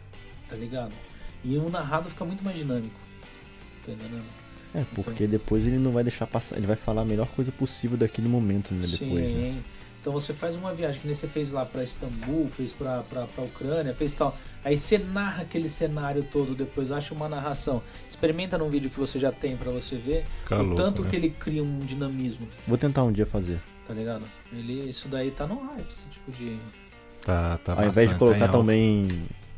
tá 0.48 0.56
ligado? 0.56 0.92
E 1.44 1.56
o 1.56 1.68
narrado 1.68 2.08
fica 2.10 2.24
muito 2.24 2.44
mais 2.44 2.56
dinâmico. 2.56 2.94
Tá 3.84 3.92
entendendo? 3.92 4.24
É, 4.74 4.84
porque 4.94 5.26
depois 5.26 5.66
ele 5.66 5.78
não 5.78 5.92
vai 5.92 6.02
deixar 6.02 6.26
passar, 6.26 6.56
ele 6.56 6.66
vai 6.66 6.76
falar 6.76 7.02
a 7.02 7.04
melhor 7.04 7.26
coisa 7.28 7.50
possível 7.50 7.96
daquele 7.96 8.28
momento, 8.28 8.74
né? 8.74 8.86
Depois, 8.86 9.24
né? 9.34 9.62
Então 10.08 10.18
você 10.18 10.32
faz 10.32 10.56
uma 10.56 10.72
viagem 10.72 10.98
que 11.02 11.06
nem 11.06 11.14
você 11.14 11.28
fez 11.28 11.52
lá 11.52 11.66
pra 11.66 11.84
Istambul, 11.84 12.48
fez 12.48 12.72
pra, 12.72 13.02
pra, 13.02 13.26
pra 13.26 13.44
Ucrânia, 13.44 13.94
fez 13.94 14.14
tal. 14.14 14.34
Aí 14.64 14.74
você 14.74 14.96
narra 14.96 15.42
aquele 15.42 15.68
cenário 15.68 16.22
todo 16.22 16.54
depois, 16.54 16.90
acha 16.90 17.12
uma 17.12 17.28
narração. 17.28 17.82
Experimenta 18.08 18.56
num 18.56 18.70
vídeo 18.70 18.88
que 18.88 18.98
você 18.98 19.18
já 19.18 19.30
tem 19.30 19.54
pra 19.54 19.70
você 19.70 19.96
ver 19.96 20.24
Fica 20.44 20.56
o 20.56 20.62
louco, 20.62 20.76
tanto 20.76 21.02
né? 21.02 21.10
que 21.10 21.16
ele 21.16 21.28
cria 21.28 21.62
um 21.62 21.78
dinamismo, 21.80 22.48
Vou 22.66 22.78
tentar 22.78 23.04
um 23.04 23.12
dia 23.12 23.26
fazer. 23.26 23.60
tá 23.86 23.92
ligado? 23.92 24.24
Ele, 24.50 24.88
isso 24.88 25.08
daí 25.08 25.30
tá 25.30 25.46
no 25.46 25.60
hype, 25.60 25.90
esse 25.92 26.08
tipo 26.08 26.32
de. 26.32 26.56
Tá, 27.22 27.58
tá 27.62 27.74
Ao 27.74 27.84
invés 27.86 28.08
de 28.08 28.14
tá 28.14 28.18
colocar 28.18 28.48
também. 28.48 29.08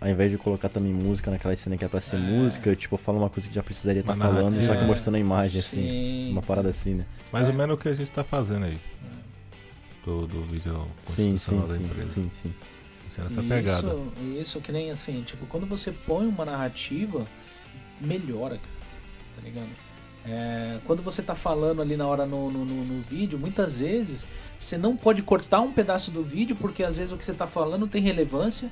Ao 0.01 0.09
invés 0.09 0.33
de 0.33 0.37
colocar 0.39 0.69
também 0.69 0.93
música 0.93 1.31
naquela 1.31 1.55
cena 1.55 1.77
que 1.77 1.85
é 1.85 1.89
pra 1.89 2.01
ser 2.01 2.17
É. 2.17 2.19
música, 2.19 2.70
eu, 2.70 2.75
tipo, 2.75 2.95
eu 2.97 2.99
falo 2.99 3.19
uma 3.19 3.31
coisa 3.31 3.49
que 3.49 3.55
já 3.55 3.62
precisaria 3.62 4.01
estar 4.01 4.15
Uma 4.15 4.25
falando, 4.25 4.55
só 4.55 4.59
que 4.61 4.67
narrativa. 4.67 4.87
mostrando 4.89 5.15
a 5.15 5.19
imagem, 5.20 5.61
assim. 5.61 5.81
Sim. 5.89 6.33
Uma 6.33 6.43
parada 6.43 6.70
assim, 6.70 6.95
né? 6.95 7.07
Mais 7.31 7.47
É. 7.47 7.51
ou 7.51 7.55
menos 7.55 7.77
o 7.77 7.79
que 7.81 7.89
a 7.89 7.95
gente 7.95 8.11
tá 8.11 8.25
fazendo 8.25 8.65
aí. 8.65 8.79
Do, 10.11 10.27
do 10.27 10.43
vídeo 10.43 10.85
Sim, 11.05 11.39
sim, 11.39 11.57
constitucional 11.57 11.67
da 11.69 11.75
sim, 11.77 11.85
empresa. 11.85 12.13
sim, 12.15 12.31
sim. 12.31 12.55
Sendo 13.09 13.27
essa 13.29 13.41
Isso- 13.41 13.49
pegada. 13.49 13.97
Isso, 14.41 14.61
que 14.61 14.73
nem 14.73 14.91
assim, 14.91 15.23
tipo, 15.23 15.47
quando 15.47 15.67
você 15.67 15.93
põe 15.93 16.27
uma 16.27 16.45
narrativa, 16.45 17.27
melhora, 18.01 18.57
cara. 18.57 18.81
Tá 19.37 19.43
ligado? 19.43 19.69
É, 20.27 20.79
quando 20.85 21.01
você 21.03 21.23
tá 21.23 21.35
falando 21.35 21.81
ali 21.81 21.97
na 21.97 22.07
hora 22.07 22.27
no, 22.27 22.51
no, 22.51 22.65
no- 22.65 22.85
no 22.85 23.03
vídeo, 23.03 23.39
muitas 23.39 23.79
vezes 23.79 24.27
você 24.59 24.77
não 24.77 24.97
pode 24.97 25.23
cortar 25.23 25.61
um 25.61 25.73
pedaço 25.73 26.11
do 26.11 26.23
vídeo, 26.25 26.57
porque 26.57 26.83
às 26.83 26.97
vezes 26.97 27.13
o 27.13 27.17
que 27.17 27.25
você 27.25 27.33
tá 27.33 27.47
falando 27.47 27.87
tem 27.87 28.03
relevância, 28.03 28.69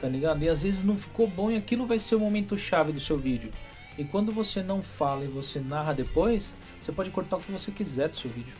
tá 0.00 0.08
ligado? 0.08 0.42
E 0.42 0.48
às 0.48 0.62
vezes 0.62 0.82
não 0.82 0.96
ficou 0.96 1.26
bom 1.28 1.50
e 1.50 1.56
aquilo 1.56 1.86
vai 1.86 1.98
ser 1.98 2.14
o 2.14 2.20
momento 2.20 2.56
chave 2.56 2.92
do 2.92 3.00
seu 3.00 3.16
vídeo. 3.18 3.50
E 3.96 4.04
quando 4.04 4.32
você 4.32 4.62
não 4.62 4.80
fala 4.82 5.24
e 5.24 5.28
você 5.28 5.60
narra 5.60 5.92
depois, 5.92 6.54
você 6.80 6.90
pode 6.92 7.10
cortar 7.10 7.36
o 7.36 7.40
que 7.40 7.52
você 7.52 7.70
quiser 7.70 8.08
do 8.08 8.16
seu 8.16 8.30
vídeo. 8.30 8.54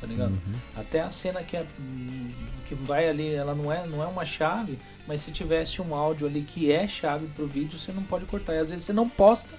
Tá 0.00 0.06
ligado? 0.06 0.30
Uhum. 0.30 0.54
Até 0.74 1.00
a 1.00 1.10
cena 1.10 1.42
que, 1.42 1.56
é, 1.56 1.66
hum, 1.78 2.30
que 2.64 2.74
vai 2.74 3.08
ali, 3.08 3.34
ela 3.34 3.54
não 3.54 3.70
é, 3.70 3.86
não 3.86 4.02
é 4.02 4.06
uma 4.06 4.24
chave, 4.24 4.78
mas 5.06 5.20
se 5.20 5.30
tivesse 5.30 5.82
um 5.82 5.94
áudio 5.94 6.26
ali 6.26 6.42
que 6.42 6.72
é 6.72 6.88
chave 6.88 7.26
pro 7.28 7.46
vídeo, 7.46 7.78
você 7.78 7.92
não 7.92 8.02
pode 8.02 8.24
cortar. 8.24 8.54
E 8.54 8.58
às 8.58 8.70
vezes 8.70 8.86
você 8.86 8.92
não 8.94 9.08
posta 9.08 9.54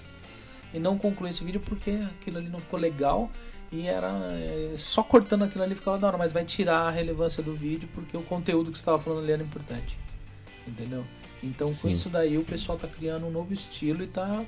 e 0.73 0.79
não 0.79 0.97
conclui 0.97 1.29
esse 1.29 1.43
vídeo 1.43 1.61
porque 1.63 1.91
aquilo 2.19 2.39
ali 2.39 2.49
não 2.49 2.59
ficou 2.59 2.79
legal 2.79 3.29
e 3.71 3.87
era 3.87 4.09
é, 4.33 4.73
só 4.75 5.03
cortando 5.03 5.43
aquilo 5.43 5.63
ali 5.63 5.75
ficava 5.75 5.99
da 5.99 6.07
hora, 6.07 6.17
mas 6.17 6.33
vai 6.33 6.43
tirar 6.43 6.87
a 6.87 6.89
relevância 6.89 7.43
do 7.43 7.53
vídeo 7.53 7.87
porque 7.93 8.17
o 8.17 8.23
conteúdo 8.23 8.71
que 8.71 8.77
você 8.77 8.81
estava 8.81 8.99
falando 8.99 9.23
ali 9.23 9.33
era 9.33 9.43
importante. 9.43 9.95
Entendeu? 10.67 11.03
Então 11.43 11.67
com 11.67 11.73
Sim. 11.73 11.91
isso 11.91 12.09
daí 12.09 12.37
o 12.37 12.43
pessoal 12.43 12.77
tá 12.79 12.87
criando 12.87 13.27
um 13.27 13.31
novo 13.31 13.53
estilo 13.53 14.03
e 14.03 14.07
tá. 14.07 14.43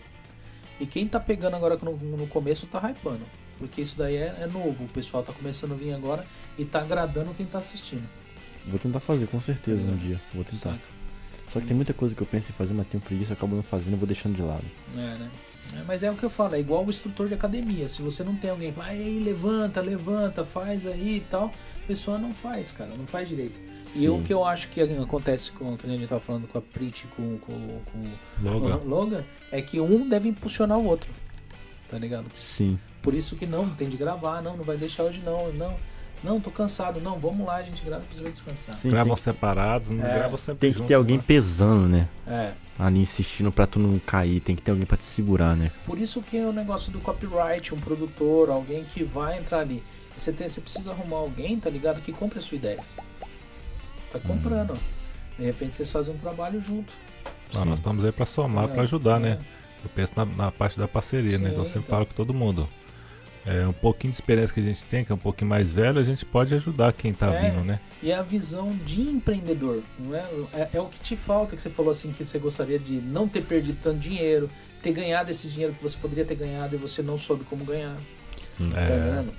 E 0.80 0.88
quem 0.88 1.08
tá 1.08 1.20
pegando 1.20 1.56
agora 1.56 1.78
no, 1.84 1.96
no 1.96 2.28
começo 2.28 2.66
tá 2.66 2.80
hypando. 2.90 3.26
Porque 3.64 3.82
isso 3.82 3.98
daí 3.98 4.18
é, 4.18 4.40
é 4.42 4.48
novo, 4.48 4.84
o 4.84 4.88
pessoal 4.90 5.24
tá 5.24 5.32
começando 5.32 5.72
a 5.72 5.76
vir 5.76 5.94
agora 5.94 6.26
e 6.58 6.66
tá 6.66 6.82
agradando 6.82 7.34
quem 7.34 7.46
tá 7.46 7.60
assistindo. 7.60 8.04
Vou 8.68 8.78
tentar 8.78 9.00
fazer, 9.00 9.26
com 9.28 9.40
certeza, 9.40 9.82
um 9.84 9.96
dia. 9.96 10.20
Vou 10.34 10.44
tentar. 10.44 10.72
Saca? 10.72 10.82
Só 11.48 11.62
que 11.62 11.68
tem 11.68 11.76
muita 11.76 11.94
coisa 11.94 12.14
que 12.14 12.22
eu 12.22 12.28
penso 12.28 12.52
em 12.52 12.54
fazer, 12.54 12.74
mas 12.74 12.88
tenho 12.88 13.02
preguiça, 13.02 13.32
acabo 13.32 13.56
não 13.56 13.64
fazendo 13.64 13.94
e 13.94 13.96
vou 13.96 14.06
deixando 14.06 14.36
de 14.36 14.42
lado. 14.42 14.66
É, 14.96 14.98
né? 14.98 15.32
É, 15.78 15.84
mas 15.88 16.04
é 16.04 16.12
o 16.12 16.16
que 16.16 16.24
eu 16.26 16.30
falo, 16.30 16.56
é 16.56 16.60
igual 16.60 16.86
o 16.86 16.90
instrutor 16.90 17.30
de 17.30 17.36
academia. 17.36 17.88
Se 17.88 18.02
você 18.02 18.22
não 18.22 18.36
tem 18.36 18.50
alguém, 18.50 18.70
vai 18.70 18.98
aí, 18.98 19.20
levanta, 19.20 19.80
levanta, 19.80 20.44
faz 20.44 20.86
aí 20.86 21.18
e 21.18 21.22
tal, 21.22 21.54
a 21.84 21.88
pessoa 21.88 22.18
não 22.18 22.34
faz, 22.34 22.72
cara, 22.72 22.92
não 22.98 23.08
faz 23.08 23.30
direito. 23.30 23.58
E 23.80 23.84
Sim. 23.84 24.10
o 24.10 24.22
que 24.24 24.34
eu 24.34 24.44
acho 24.44 24.68
que 24.68 24.82
acontece 24.82 25.54
com, 25.54 25.78
que 25.78 25.88
nem 25.88 25.96
a 25.96 26.00
gente 26.00 26.10
tava 26.10 26.20
falando 26.20 26.50
com 26.50 26.58
a 26.58 26.62
Prit 26.62 27.08
com, 27.16 27.38
com, 27.38 27.82
com 27.86 28.12
Logan. 28.42 28.76
o 28.76 28.88
Logan, 28.88 29.24
é 29.52 29.62
que 29.62 29.80
um 29.80 30.10
deve 30.10 30.28
impulsionar 30.28 30.78
o 30.78 30.86
outro. 30.86 31.10
Tá 31.88 31.98
ligado? 31.98 32.26
Sim. 32.36 32.78
Por 33.04 33.14
isso 33.14 33.36
que 33.36 33.46
não, 33.46 33.70
tem 33.70 33.88
de 33.88 33.98
gravar, 33.98 34.42
não, 34.42 34.58
não 34.58 34.64
vai 34.64 34.78
deixar 34.78 35.04
hoje 35.04 35.22
não, 35.24 35.52
não. 35.54 35.76
Não, 36.24 36.40
tô 36.40 36.50
cansado, 36.50 37.02
não, 37.02 37.20
vamos 37.20 37.46
lá, 37.46 37.58
a 37.58 37.64
gente 37.64 37.84
grava 37.84 38.02
pra 38.06 38.18
você 38.18 38.30
descansar. 38.32 38.74
Sim, 38.74 38.90
gravam 38.90 39.16
separados, 39.18 39.90
não 39.90 40.06
É. 40.06 40.14
gravam 40.16 40.38
sempre 40.38 40.60
tem 40.62 40.72
que 40.72 40.78
juntos, 40.78 40.88
ter 40.88 40.94
alguém 40.94 41.18
né? 41.18 41.24
pesando, 41.28 41.88
né? 41.90 42.08
É. 42.26 42.54
Ali 42.80 43.00
insistindo 43.02 43.52
pra 43.52 43.68
tu 43.68 43.78
não 43.78 44.00
cair, 44.00 44.40
tem 44.40 44.56
que 44.56 44.62
ter 44.62 44.72
alguém 44.72 44.86
pra 44.88 44.96
te 44.96 45.04
segurar, 45.04 45.54
né? 45.56 45.70
Por 45.86 46.00
isso 46.00 46.22
que 46.22 46.38
é 46.38 46.46
o 46.46 46.54
negócio 46.54 46.94
do 46.94 47.00
copyright, 47.02 47.76
um 47.76 47.80
produtor, 47.80 48.50
alguém 48.50 48.86
que 48.86 49.04
vai 49.04 49.38
entrar 49.38 49.60
ali. 49.60 49.84
Você, 50.18 50.32
tem, 50.32 50.48
você 50.48 50.62
precisa 50.62 50.92
arrumar 50.92 51.18
alguém, 51.18 51.60
tá 51.60 51.70
ligado? 51.70 52.00
Que 52.00 52.14
compre 52.14 52.40
a 52.40 52.42
sua 52.42 52.56
ideia. 52.56 52.80
Tá 54.12 54.20
comprando. 54.20 54.76
De 55.38 55.44
repente 55.44 55.76
vocês 55.76 55.92
fazem 55.92 56.14
um 56.14 56.18
trabalho 56.18 56.62
junto. 56.62 56.94
Ah, 57.56 57.66
nós 57.66 57.80
estamos 57.80 58.04
aí 58.06 58.12
pra 58.14 58.26
somar, 58.26 58.68
pra 58.70 58.78
É, 58.82 58.84
ajudar, 58.86 59.18
é. 59.18 59.20
né? 59.20 59.40
Eu 59.84 59.90
penso 59.94 60.14
na, 60.16 60.24
na 60.26 60.52
parte 60.52 60.80
da 60.80 60.88
parceria, 60.88 61.38
né? 61.38 61.50
Sim, 61.50 61.56
Que 61.56 61.60
eu 61.60 61.66
sempre 61.66 61.80
então. 61.82 61.90
falo 61.98 62.06
com 62.06 62.14
todo 62.14 62.34
mundo. 62.34 62.70
É, 63.46 63.68
um 63.68 63.74
pouquinho 63.74 64.12
de 64.12 64.18
experiência 64.18 64.54
que 64.54 64.60
a 64.62 64.64
gente 64.64 64.86
tem, 64.86 65.04
que 65.04 65.12
é 65.12 65.16
um 65.16 65.18
pouquinho 65.18 65.50
mais 65.50 65.70
velho, 65.72 66.00
a 66.00 66.04
gente 66.04 66.24
pode 66.26 66.54
ajudar 66.56 66.94
quem 66.94 67.14
tá 67.14 67.34
É. 67.34 67.42
vindo, 67.52 67.64
né? 67.66 67.80
E 68.02 68.10
é 68.10 68.16
a 68.16 68.22
visão 68.22 68.74
de 68.86 69.02
empreendedor, 69.02 69.82
não 70.00 70.16
é? 70.16 70.26
é? 70.54 70.70
é 70.74 70.80
o 70.82 70.86
que 70.88 71.00
te 71.02 71.18
falta, 71.18 71.56
que 71.56 71.62
você 71.62 71.70
falou 71.70 71.92
assim, 71.92 72.12
que 72.14 72.24
você 72.26 72.40
gostaria 72.40 72.80
de 72.80 72.94
não 73.02 73.28
ter 73.28 73.42
perdido 73.44 73.78
tanto 73.84 74.00
dinheiro, 74.00 74.50
ter 74.82 74.94
ganhado 74.94 75.30
esse 75.30 75.50
dinheiro 75.50 75.74
que 75.74 75.84
você 75.84 75.98
poderia 75.98 76.24
ter 76.24 76.36
ganhado 76.36 76.76
e 76.76 76.78
você 76.78 77.02
não 77.02 77.18
soube 77.18 77.44
como 77.44 77.66
ganhar. 77.66 77.98
Sim. 78.38 78.70
Tá 78.70 78.80
É, 78.80 79.12
vendo? 79.22 79.34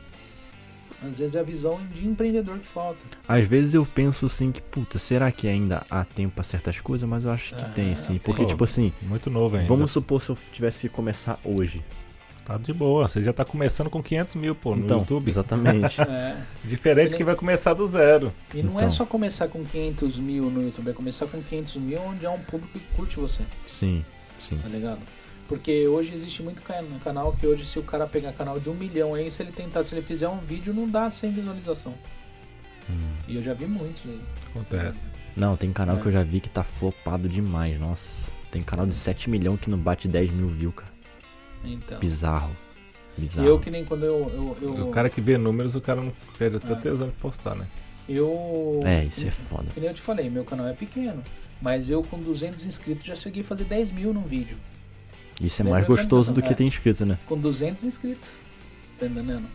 Às 1.02 1.18
vezes 1.18 1.34
é 1.34 1.40
a 1.40 1.42
visão 1.42 1.80
de 1.94 2.06
empreendedor 2.06 2.58
que 2.58 2.66
falta. 2.66 2.98
Às 3.28 3.44
vezes 3.46 3.74
eu 3.74 3.84
penso 3.84 4.24
assim 4.26 4.50
que, 4.52 4.62
puta, 4.62 4.98
será 4.98 5.30
que 5.30 5.46
ainda 5.46 5.82
há 5.90 6.02
tempo 6.04 6.34
pra 6.34 6.44
certas 6.44 6.80
coisas? 6.80 7.06
Mas 7.08 7.24
eu 7.26 7.30
acho 7.30 7.54
que 7.54 7.62
Ah, 7.64 7.68
tem, 7.68 7.94
sim. 7.94 8.12
tem. 8.14 8.18
Porque, 8.20 8.44
tipo 8.46 8.64
assim, 8.64 8.90
muito 9.02 9.28
novo 9.28 9.56
ainda. 9.56 9.68
vamos 9.68 9.90
supor 9.90 10.20
se 10.22 10.30
eu 10.30 10.38
tivesse 10.52 10.88
que 10.88 10.94
começar 10.94 11.38
hoje. 11.44 11.82
Tá 12.44 12.58
de 12.58 12.72
boa. 12.74 13.08
Você 13.08 13.22
já 13.22 13.32
tá 13.32 13.44
começando 13.44 13.88
com 13.88 14.02
500 14.02 14.36
mil, 14.36 14.54
pô, 14.54 14.76
no 14.76 14.84
então, 14.84 14.98
YouTube. 14.98 15.30
exatamente. 15.30 15.96
É. 16.04 16.36
Diferente 16.64 17.16
que 17.16 17.24
vai 17.24 17.34
começar 17.34 17.72
do 17.74 17.86
zero. 17.86 18.32
E 18.54 18.62
não 18.62 18.74
é 18.74 18.76
Então. 18.76 18.90
só 18.90 19.06
começar 19.06 19.48
com 19.48 19.64
500 19.64 20.16
mil 20.18 20.50
no 20.50 20.62
YouTube, 20.62 20.90
é 20.90 20.92
começar 20.92 21.26
com 21.26 21.40
500 21.42 21.76
mil 21.76 22.00
onde 22.02 22.26
há 22.26 22.30
um 22.30 22.38
público 22.40 22.78
que 22.78 22.84
curte 22.94 23.16
você, 23.18 23.42
sim, 23.66 24.04
sim. 24.38 24.58
tá 24.58 24.68
ligado? 24.68 25.00
Porque 25.48 25.86
hoje 25.88 26.12
existe 26.14 26.42
muito 26.42 26.62
ca- 26.62 26.82
canal 27.02 27.32
que 27.32 27.46
hoje 27.46 27.64
se 27.66 27.78
o 27.78 27.82
cara 27.82 28.06
pegar 28.06 28.32
canal 28.32 28.58
de 28.58 28.68
um 28.70 28.74
milhão 28.74 29.14
aí, 29.14 29.30
se 29.30 29.42
ele 29.42 29.52
tentar, 29.52 29.84
se 29.84 29.94
ele 29.94 30.02
fizer 30.02 30.28
um 30.28 30.38
vídeo, 30.38 30.72
não 30.72 30.88
dá 30.88 31.10
sem 31.10 31.30
visualização. 31.32 31.94
Hum. 32.88 32.94
E 33.28 33.36
eu 33.36 33.42
já 33.42 33.52
vi 33.54 33.66
muitos 33.66 34.02
aí. 34.06 34.20
Acontece. 34.50 35.10
Não, 35.36 35.56
tem 35.56 35.72
canal 35.72 35.96
É. 35.96 36.00
que 36.00 36.06
eu 36.06 36.12
já 36.12 36.22
vi 36.22 36.40
que 36.40 36.48
tá 36.48 36.62
flopado 36.64 37.28
demais, 37.28 37.78
nossa. 37.78 38.32
Tem 38.50 38.62
canal 38.62 38.86
de 38.86 38.94
7 38.94 39.28
milhões 39.28 39.60
que 39.60 39.68
não 39.68 39.78
bate 39.78 40.06
10 40.08 40.30
mil 40.30 40.48
views, 40.48 40.74
cara. 40.76 40.93
Então. 41.64 41.98
Bizarro. 41.98 42.56
E 43.16 43.20
Bizarro. 43.22 43.46
eu 43.48 43.58
que 43.58 43.70
nem 43.70 43.84
quando 43.84 44.04
eu. 44.04 44.56
eu, 44.60 44.76
eu 44.76 44.88
O 44.88 44.90
cara 44.90 45.08
que 45.08 45.20
vê 45.20 45.38
números, 45.38 45.74
o 45.74 45.80
cara 45.80 46.00
não 46.00 46.12
perde 46.38 46.56
até 46.56 46.72
Ah. 46.72 46.76
tesão 46.76 47.08
de 47.08 47.14
postar, 47.14 47.54
né? 47.54 47.66
eu 48.08 48.80
É, 48.84 49.04
isso 49.04 49.26
é 49.26 49.30
foda. 49.30 49.70
Que 49.72 49.80
nem 49.80 49.88
eu 49.88 49.94
te 49.94 50.02
falei, 50.02 50.28
meu 50.28 50.44
canal 50.44 50.66
é 50.66 50.72
pequeno. 50.72 51.22
Mas 51.62 51.88
eu 51.88 52.02
com 52.02 52.18
200 52.18 52.64
inscritos 52.66 53.04
já 53.06 53.14
cheguei 53.14 53.42
a 53.42 53.44
fazer 53.44 53.64
10 53.64 53.92
mil 53.92 54.12
num 54.12 54.24
vídeo. 54.24 54.56
Isso 55.40 55.62
é 55.62 55.64
mais 55.64 55.86
gostoso 55.86 56.32
do 56.32 56.42
que 56.42 56.52
é. 56.52 56.54
ter 56.54 56.64
inscrito, 56.64 57.06
né? 57.06 57.18
Com 57.26 57.38
200 57.38 57.84
inscritos. 57.84 58.28
Tá 58.98 59.06
entendendo? 59.06 59.46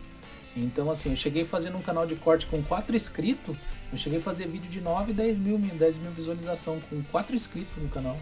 Então 0.56 0.90
assim, 0.90 1.10
eu 1.10 1.16
cheguei 1.16 1.44
fazendo 1.44 1.76
um 1.76 1.82
canal 1.82 2.06
de 2.06 2.16
corte 2.16 2.46
com 2.46 2.62
4 2.62 2.96
inscritos. 2.96 3.56
Eu 3.92 3.98
cheguei 3.98 4.18
a 4.18 4.22
fazer 4.22 4.46
vídeo 4.48 4.70
de 4.70 4.80
9, 4.80 5.12
10 5.12 5.38
mil, 5.38 5.58
10 5.58 5.98
mil 5.98 6.10
visualização 6.10 6.80
com 6.90 7.02
4 7.04 7.36
inscritos 7.36 7.76
no 7.80 7.88
canal. 7.88 8.18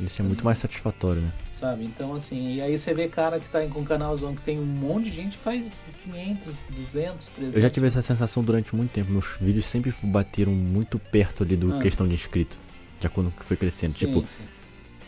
Isso 0.00 0.22
é 0.22 0.24
muito 0.24 0.44
mais 0.44 0.58
satisfatório, 0.58 1.20
né? 1.22 1.32
Sabe? 1.52 1.84
Então 1.84 2.14
assim, 2.14 2.54
e 2.54 2.60
aí 2.62 2.78
você 2.78 2.94
vê 2.94 3.08
cara 3.08 3.40
que 3.40 3.48
tá 3.48 3.66
com 3.66 3.80
um 3.80 3.84
canalzão 3.84 4.34
que 4.34 4.42
tem 4.42 4.58
um 4.60 4.64
monte 4.64 5.06
de 5.10 5.16
gente 5.16 5.36
faz 5.36 5.80
500, 6.04 6.54
200, 6.92 7.26
300. 7.28 7.56
Eu 7.56 7.62
já 7.62 7.68
tive 7.70 7.86
essa 7.88 8.00
sensação 8.00 8.44
durante 8.44 8.74
muito 8.76 8.92
tempo. 8.92 9.10
Meus 9.10 9.36
vídeos 9.40 9.66
sempre 9.66 9.92
bateram 10.04 10.52
muito 10.52 10.98
perto 10.98 11.42
ali 11.42 11.56
do 11.56 11.74
Ah. 11.74 11.78
questão 11.80 12.06
de 12.06 12.14
inscrito. 12.14 12.56
Já 13.00 13.08
quando 13.08 13.32
foi 13.40 13.56
crescendo. 13.56 13.92
Sim, 13.94 14.06
Tipo, 14.06 14.20
sim. 14.28 14.42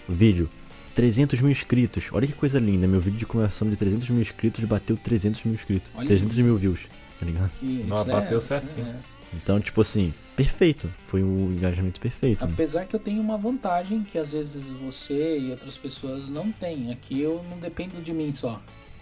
vídeo, 0.09 0.49
300 0.94 1.41
mil 1.41 1.51
inscritos. 1.52 2.09
Olha 2.12 2.27
que 2.27 2.33
coisa 2.33 2.59
linda. 2.59 2.86
Meu 2.89 3.01
vídeo 3.01 3.19
de 3.19 3.27
comemoração 3.27 3.69
de 3.70 3.77
300 3.77 4.09
mil 4.10 4.20
inscritos 4.20 4.65
bateu 4.65 4.97
300 4.97 5.44
mil 5.44 5.55
inscritos. 5.55 5.91
Olha 5.94 6.07
300 6.07 6.36
mil 6.39 6.57
views, 6.57 6.89
tá 7.19 7.27
ligado? 7.27 7.51
Que 7.60 7.85
Não, 7.89 7.97
isso 8.01 8.10
bateu 8.10 8.39
isso 8.39 8.49
certinho. 8.49 8.86
é. 8.86 8.94
Então, 9.35 9.60
tipo 9.60 9.81
assim, 9.81 10.12
perfeito. 10.44 10.91
Foi 11.07 11.23
um 11.23 11.52
engajamento 11.52 12.01
perfeito. 12.01 12.44
né? 12.47 12.52
Apesar 12.52 12.86
que 12.86 12.94
eu 12.97 13.01
tenho 13.01 13.20
uma 13.20 13.36
vantagem 13.36 14.02
que 14.02 14.17
às 14.19 14.33
vezes 14.33 14.73
você 14.73 15.39
e 15.39 15.51
outras 15.51 15.77
pessoas 15.77 16.28
não 16.28 16.51
têm. 16.52 16.91
Aqui 16.93 17.20
eu 17.20 17.44
não 17.51 17.59
dependo 17.59 18.01
de 18.01 18.12
mim 18.12 18.33
só. 18.33 18.60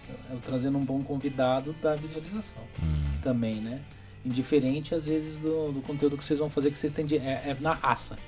Eu, 0.08 0.36
eu 0.36 0.40
trazendo 0.40 0.78
um 0.78 0.84
bom 0.84 1.02
convidado 1.02 1.74
da 1.82 1.94
visualização 1.94 2.62
Hum. 2.82 3.18
também, 3.22 3.56
né? 3.56 3.80
Indiferente 4.24 4.94
às 4.94 5.06
vezes 5.06 5.36
do, 5.36 5.70
do 5.72 5.80
conteúdo 5.82 6.16
que 6.16 6.24
vocês 6.24 6.38
vão 6.40 6.50
fazer, 6.50 6.70
que 6.70 6.78
vocês 6.78 6.92
têm 6.92 7.06
de, 7.06 7.16
é, 7.18 7.42
é 7.50 7.56
na 7.60 7.72
raça. 7.74 8.18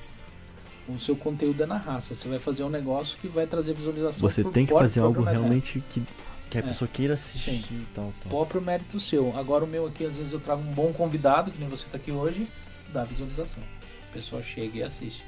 O 0.89 0.99
seu 0.99 1.15
conteúdo 1.17 1.63
é 1.63 1.67
na 1.67 1.77
raça. 1.79 2.15
Você 2.15 2.29
vai 2.29 2.39
fazer 2.39 2.65
um 2.65 2.71
negócio 2.71 3.19
que 3.19 3.29
vai 3.29 3.47
trazer 3.47 3.75
visualização. 3.75 4.29
Você 4.29 4.43
tem 4.45 4.67
que 4.67 4.73
fazer 4.73 5.01
algo 5.01 5.21
mérito. 5.23 5.39
realmente 5.41 5.83
que, 5.91 6.03
que 6.51 6.59
a 6.59 6.61
É. 6.61 6.63
pessoa 6.65 6.89
queira 6.93 7.15
assistir 7.15 7.63
Sim. 7.63 7.77
e 7.83 7.87
tal, 7.95 8.13
tal. 8.23 8.31
próprio 8.31 8.61
mérito 8.61 8.99
seu. 8.99 9.37
Agora 9.37 9.65
o 9.65 9.69
meu 9.69 9.87
aqui, 9.87 10.05
às 10.05 10.17
vezes 10.19 10.33
eu 10.33 10.41
trago 10.41 10.63
um 10.63 10.73
bom 10.73 10.93
convidado, 10.93 11.51
que 11.51 11.59
nem 11.61 11.69
você 11.69 11.87
tá 11.91 11.97
aqui 11.97 12.11
hoje, 12.11 12.49
dá 12.91 13.05
visualização. 13.05 13.63
A 14.09 14.13
pessoa 14.13 14.43
chega 14.43 14.79
e 14.79 14.83
assiste. 14.83 15.25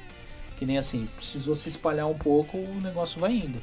Que 0.56 0.66
nem 0.66 0.78
assim, 0.78 1.08
precisou 1.16 1.54
se 1.54 1.68
espalhar 1.68 2.06
um 2.06 2.14
pouco, 2.14 2.56
o 2.56 2.80
negócio 2.80 3.20
vai 3.20 3.32
indo. 3.32 3.60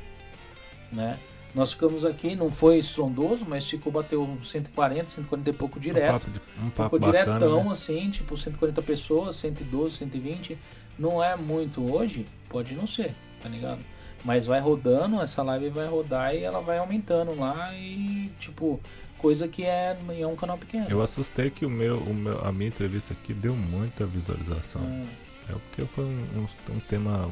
Né? 0.92 1.18
Nós 1.54 1.72
ficamos 1.74 2.06
aqui, 2.06 2.36
não 2.36 2.52
foi 2.52 2.78
estrondoso, 2.78 3.46
mas 3.48 3.68
ficou, 3.68 3.92
bateu 3.92 4.38
140, 4.44 5.10
140 5.10 5.50
e 5.50 5.54
pouco 5.54 5.78
Um 5.78 5.82
direto. 5.82 6.12
papo, 6.14 6.30
de, 6.32 6.40
um 6.62 6.70
papo 6.70 6.96
Ficou 6.96 7.00
bacana, 7.12 7.40
diretão, 7.40 7.64
né? 7.66 7.72
assim, 7.72 8.10
tipo 8.10 8.38
140 8.38 8.82
pessoas, 8.82 9.36
112, 9.38 9.98
120. 9.98 10.58
Não 10.98 11.24
é 11.24 11.36
muito 11.36 11.92
hoje, 11.92 12.26
pode 12.50 12.76
não 12.76 12.86
ser, 12.86 13.16
tá 13.42 13.50
ligado? 13.50 13.80
Mas 14.24 14.46
vai 14.46 14.60
rodando, 14.60 15.22
essa 15.22 15.42
live 15.42 15.70
vai 15.70 15.88
rodar 15.88 16.36
e 16.36 16.44
ela 16.44 16.60
vai 16.60 16.78
aumentando 16.78 17.34
lá 17.40 17.74
e, 17.74 18.30
tipo, 18.40 18.80
coisa 19.20 19.48
que 19.48 19.64
é, 19.64 19.98
é 20.20 20.28
um 20.28 20.36
canal 20.36 20.58
pequeno. 20.58 20.88
Eu 20.90 21.02
assustei 21.02 21.50
que 21.50 21.66
o 21.66 21.70
meu, 21.70 21.98
o 21.98 22.14
meu, 22.14 22.44
a 22.44 22.52
minha 22.52 22.70
entrevista 22.70 23.14
aqui 23.14 23.34
deu 23.34 23.56
muita 23.56 24.06
visualização. 24.06 24.82
Ah, 24.84 25.52
É 25.52 25.54
porque 25.54 25.86
foi 25.94 26.06
um, 26.06 26.48
um, 26.70 26.74
um 26.74 26.80
tema 26.80 27.30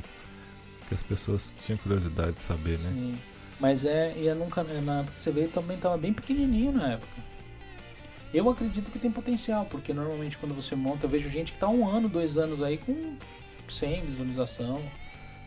que 0.87 0.93
as 0.93 1.01
pessoas 1.01 1.53
tinham 1.59 1.77
curiosidade 1.77 2.33
de 2.33 2.41
saber, 2.41 2.77
né? 2.79 2.91
sim. 2.93 3.17
Mas 3.59 3.85
é, 3.85 4.13
e 4.15 4.27
é 4.27 4.35
nunca, 4.35 4.61
é 4.61 4.81
na 4.81 4.99
época 4.99 5.15
que 5.15 5.23
você 5.23 5.31
veio 5.31 5.49
também 5.49 5.77
tava 5.77 5.97
bem 5.97 6.13
pequenininho 6.13 6.71
na 6.71 6.93
época. 6.93 7.27
Eu 8.33 8.47
acredito 8.49 8.91
que 8.91 8.99
tem 8.99 9.09
potencial, 9.09 9.65
porque 9.65 9.93
normalmente 9.93 10.37
quando 10.37 10.53
você 10.53 10.75
monta, 10.75 11.05
eu 11.05 11.09
vejo 11.09 11.29
gente 11.29 11.53
que 11.53 11.57
tá 11.57 11.67
um 11.67 11.87
ano, 11.87 12.07
dois 12.07 12.37
anos 12.37 12.61
aí 12.61 12.77
com 12.77 13.15
100 13.67 14.05
visualização, 14.05 14.81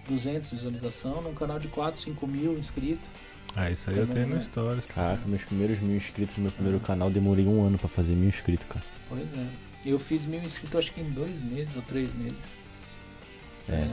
200 0.09 0.51
visualização, 0.51 1.23
num 1.23 1.35
canal 1.35 1.59
de 1.59 1.69
4, 1.69 2.01
5 2.01 2.27
mil 2.27 2.59
inscritos. 2.59 3.09
Ah, 3.57 3.71
isso 3.71 3.91
aí 3.91 3.99
eu 3.99 4.07
tenho 4.07 4.29
no? 4.29 4.41
Stories. 4.41 4.85
Caraca, 4.87 5.23
meus 5.27 5.43
primeiros 5.45 5.79
mil 5.81 5.97
inscritos 5.97 6.37
no 6.37 6.45
meu 6.45 6.53
primeiro 6.53 6.79
Ah. 6.83 6.87
canal, 6.87 7.11
demorei 7.11 7.47
um 7.47 7.63
ano 7.63 7.79
pra 7.79 7.89
fazer 7.89 8.15
mil 8.15 8.29
inscritos, 8.29 8.67
cara. 8.69 8.85
Pois 9.09 9.23
é. 9.23 9.47
Eu 9.85 9.99
fiz 9.99 10.25
mil 10.27 10.41
inscritos 10.41 10.79
acho 10.79 10.93
que 10.93 11.01
em 11.01 11.11
dois 11.11 11.41
meses 11.43 11.75
ou 11.75 11.83
três 11.83 12.13
meses. 12.15 12.39
É. 13.69 13.89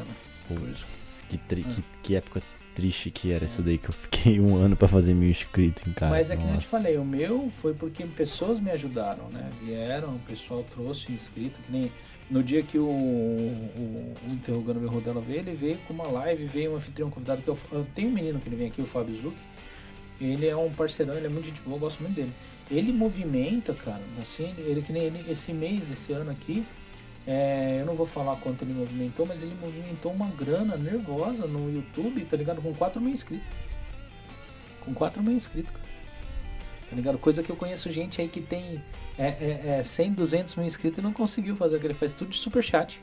Por 0.48 0.60
Putz, 0.60 0.80
isso. 0.80 0.98
que, 1.30 1.38
tri- 1.38 1.66
Ah. 1.68 1.72
que, 1.72 1.84
que 2.04 2.16
época 2.16 2.42
triste 2.76 3.10
que 3.10 3.32
era 3.32 3.46
essa 3.46 3.62
daí, 3.62 3.78
que 3.80 3.90
eu 3.90 3.94
fiquei 3.94 4.40
um 4.40 4.56
ano 4.56 4.76
pra 4.76 4.88
fazer 4.88 5.14
mil 5.14 5.30
inscritos 5.30 5.84
em 5.88 5.94
cara. 5.94 6.12
Mas 6.12 6.30
é 6.30 6.38
que 6.38 6.44
nem 6.44 6.54
eu 6.54 6.60
te 6.60 6.68
falei, 6.68 6.96
o 6.98 7.04
meu 7.06 7.50
foi 7.52 7.74
porque 7.74 8.06
pessoas 8.06 8.60
me 8.60 8.70
ajudaram, 8.70 9.28
né? 9.30 9.50
Vieram, 9.64 10.16
o 10.16 10.20
pessoal 10.20 10.64
trouxe 10.64 11.12
inscrito, 11.12 11.60
que 11.62 11.72
nem 11.72 11.92
no 12.30 12.44
dia 12.44 12.62
que 12.62 12.78
o, 12.78 12.86
o, 12.86 14.14
o 14.28 14.34
Interrogando 14.34 14.80
Meu 14.80 14.90
Rodela 14.90 15.22
veio, 15.22 15.40
ele 15.40 15.52
veio 15.52 15.78
com 15.88 15.94
uma 15.94 16.08
live, 16.08 16.46
veio 16.46 16.74
um 16.74 16.76
anfitrião 16.76 17.10
convidado, 17.10 17.42
que 17.42 17.48
eu, 17.48 17.58
eu 17.72 17.86
tenho 17.96 18.10
um 18.10 18.12
menino 18.12 18.40
que 18.40 18.50
ele 18.50 18.56
vem 18.56 18.68
aqui, 18.68 18.82
o 18.82 18.86
Fábio 18.86 19.16
Zuc, 19.16 19.36
ele 20.20 20.48
é 20.48 20.56
um 20.56 20.72
parceirão, 20.72 21.16
ele 21.16 21.28
é 21.28 21.30
muito 21.30 21.46
gente 21.46 21.62
boa, 21.62 21.76
eu 21.76 21.80
gosto 21.80 22.02
muito 22.02 22.16
dele. 22.16 22.34
Ele 22.70 22.92
movimenta, 22.92 23.74
cara, 23.74 24.02
assim, 24.22 24.54
ele 24.58 24.82
que 24.82 24.92
nem 24.92 25.04
ele, 25.04 25.32
esse 25.32 25.54
mês, 25.54 25.90
esse 25.90 26.12
ano 26.12 26.32
aqui, 26.32 26.66
é, 27.26 27.78
eu 27.82 27.86
não 27.86 27.96
vou 27.96 28.06
falar 28.06 28.36
quanto 28.38 28.64
ele 28.64 28.74
movimentou, 28.74 29.26
mas 29.26 29.42
ele 29.42 29.56
movimentou 29.62 30.12
uma 30.12 30.30
grana 30.30 30.76
nervosa 30.76 31.46
no 31.46 31.72
YouTube, 31.72 32.26
tá 32.26 32.36
ligado? 32.36 32.62
Com 32.62 32.74
4 32.74 33.02
mil 33.02 33.14
inscritos. 33.14 33.48
Com 34.82 34.94
4 34.94 35.22
mil 35.22 35.34
inscritos, 35.34 35.72
cara. 35.72 35.88
Tá 36.90 36.96
ligado? 36.96 37.18
Coisa 37.18 37.44
que 37.44 37.50
eu 37.50 37.56
conheço 37.56 37.92
gente 37.92 38.22
aí 38.22 38.30
que 38.30 38.40
tem 38.42 38.82
é, 39.18 39.28
é, 39.28 39.78
é 39.80 39.84
100, 39.84 40.14
200 40.14 40.56
mil 40.56 40.66
inscritos 40.66 41.00
e 41.00 41.02
não 41.02 41.14
conseguiu 41.14 41.56
fazer 41.56 41.78
o 41.78 41.80
que 41.80 41.88
ele 41.88 41.94
faz. 41.94 42.14
Tudo 42.14 42.30
de 42.30 42.38
superchat. 42.38 43.02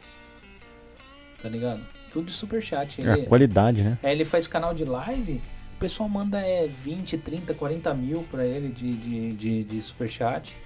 Tá 1.43 1.49
ligado? 1.49 1.81
Tudo 2.11 2.27
de 2.27 2.33
superchat. 2.33 3.03
É 3.05 3.11
a 3.11 3.17
Ele, 3.19 3.27
qualidade, 3.27 3.83
né? 3.83 3.99
é, 4.03 4.13
ele 4.13 4.25
faz 4.25 4.47
canal 4.47 4.73
de 4.73 4.85
live, 4.85 5.41
o 5.77 5.79
pessoal 5.79 6.09
manda 6.09 6.39
é, 6.41 6.67
20, 6.69 7.19
30, 7.19 7.53
40 7.55 7.95
mil 7.95 8.23
pra 8.31 8.47
ele 8.47 8.69
de, 8.69 8.95
de, 8.95 9.33
de, 9.33 9.65
de 9.65 9.83
superchat. 9.83 10.57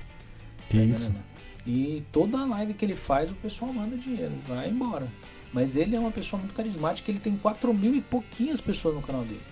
Que 0.68 0.78
Tá 0.78 0.84
isso? 0.84 1.12
E 1.66 2.04
toda 2.12 2.44
live 2.46 2.74
que 2.74 2.84
ele 2.84 2.96
faz, 2.96 3.30
o 3.30 3.34
pessoal 3.34 3.72
manda 3.72 3.96
dinheiro, 3.96 4.32
vai 4.46 4.68
embora. 4.68 5.06
Mas 5.52 5.76
ele 5.76 5.96
é 5.96 5.98
uma 5.98 6.10
pessoa 6.10 6.38
muito 6.38 6.54
carismática, 6.54 7.10
ele 7.10 7.18
tem 7.18 7.36
4 7.36 7.72
mil 7.74 7.94
e 7.94 8.00
pouquinhas 8.00 8.60
pessoas 8.60 8.94
no 8.94 9.02
canal 9.02 9.22
dele. 9.22 9.42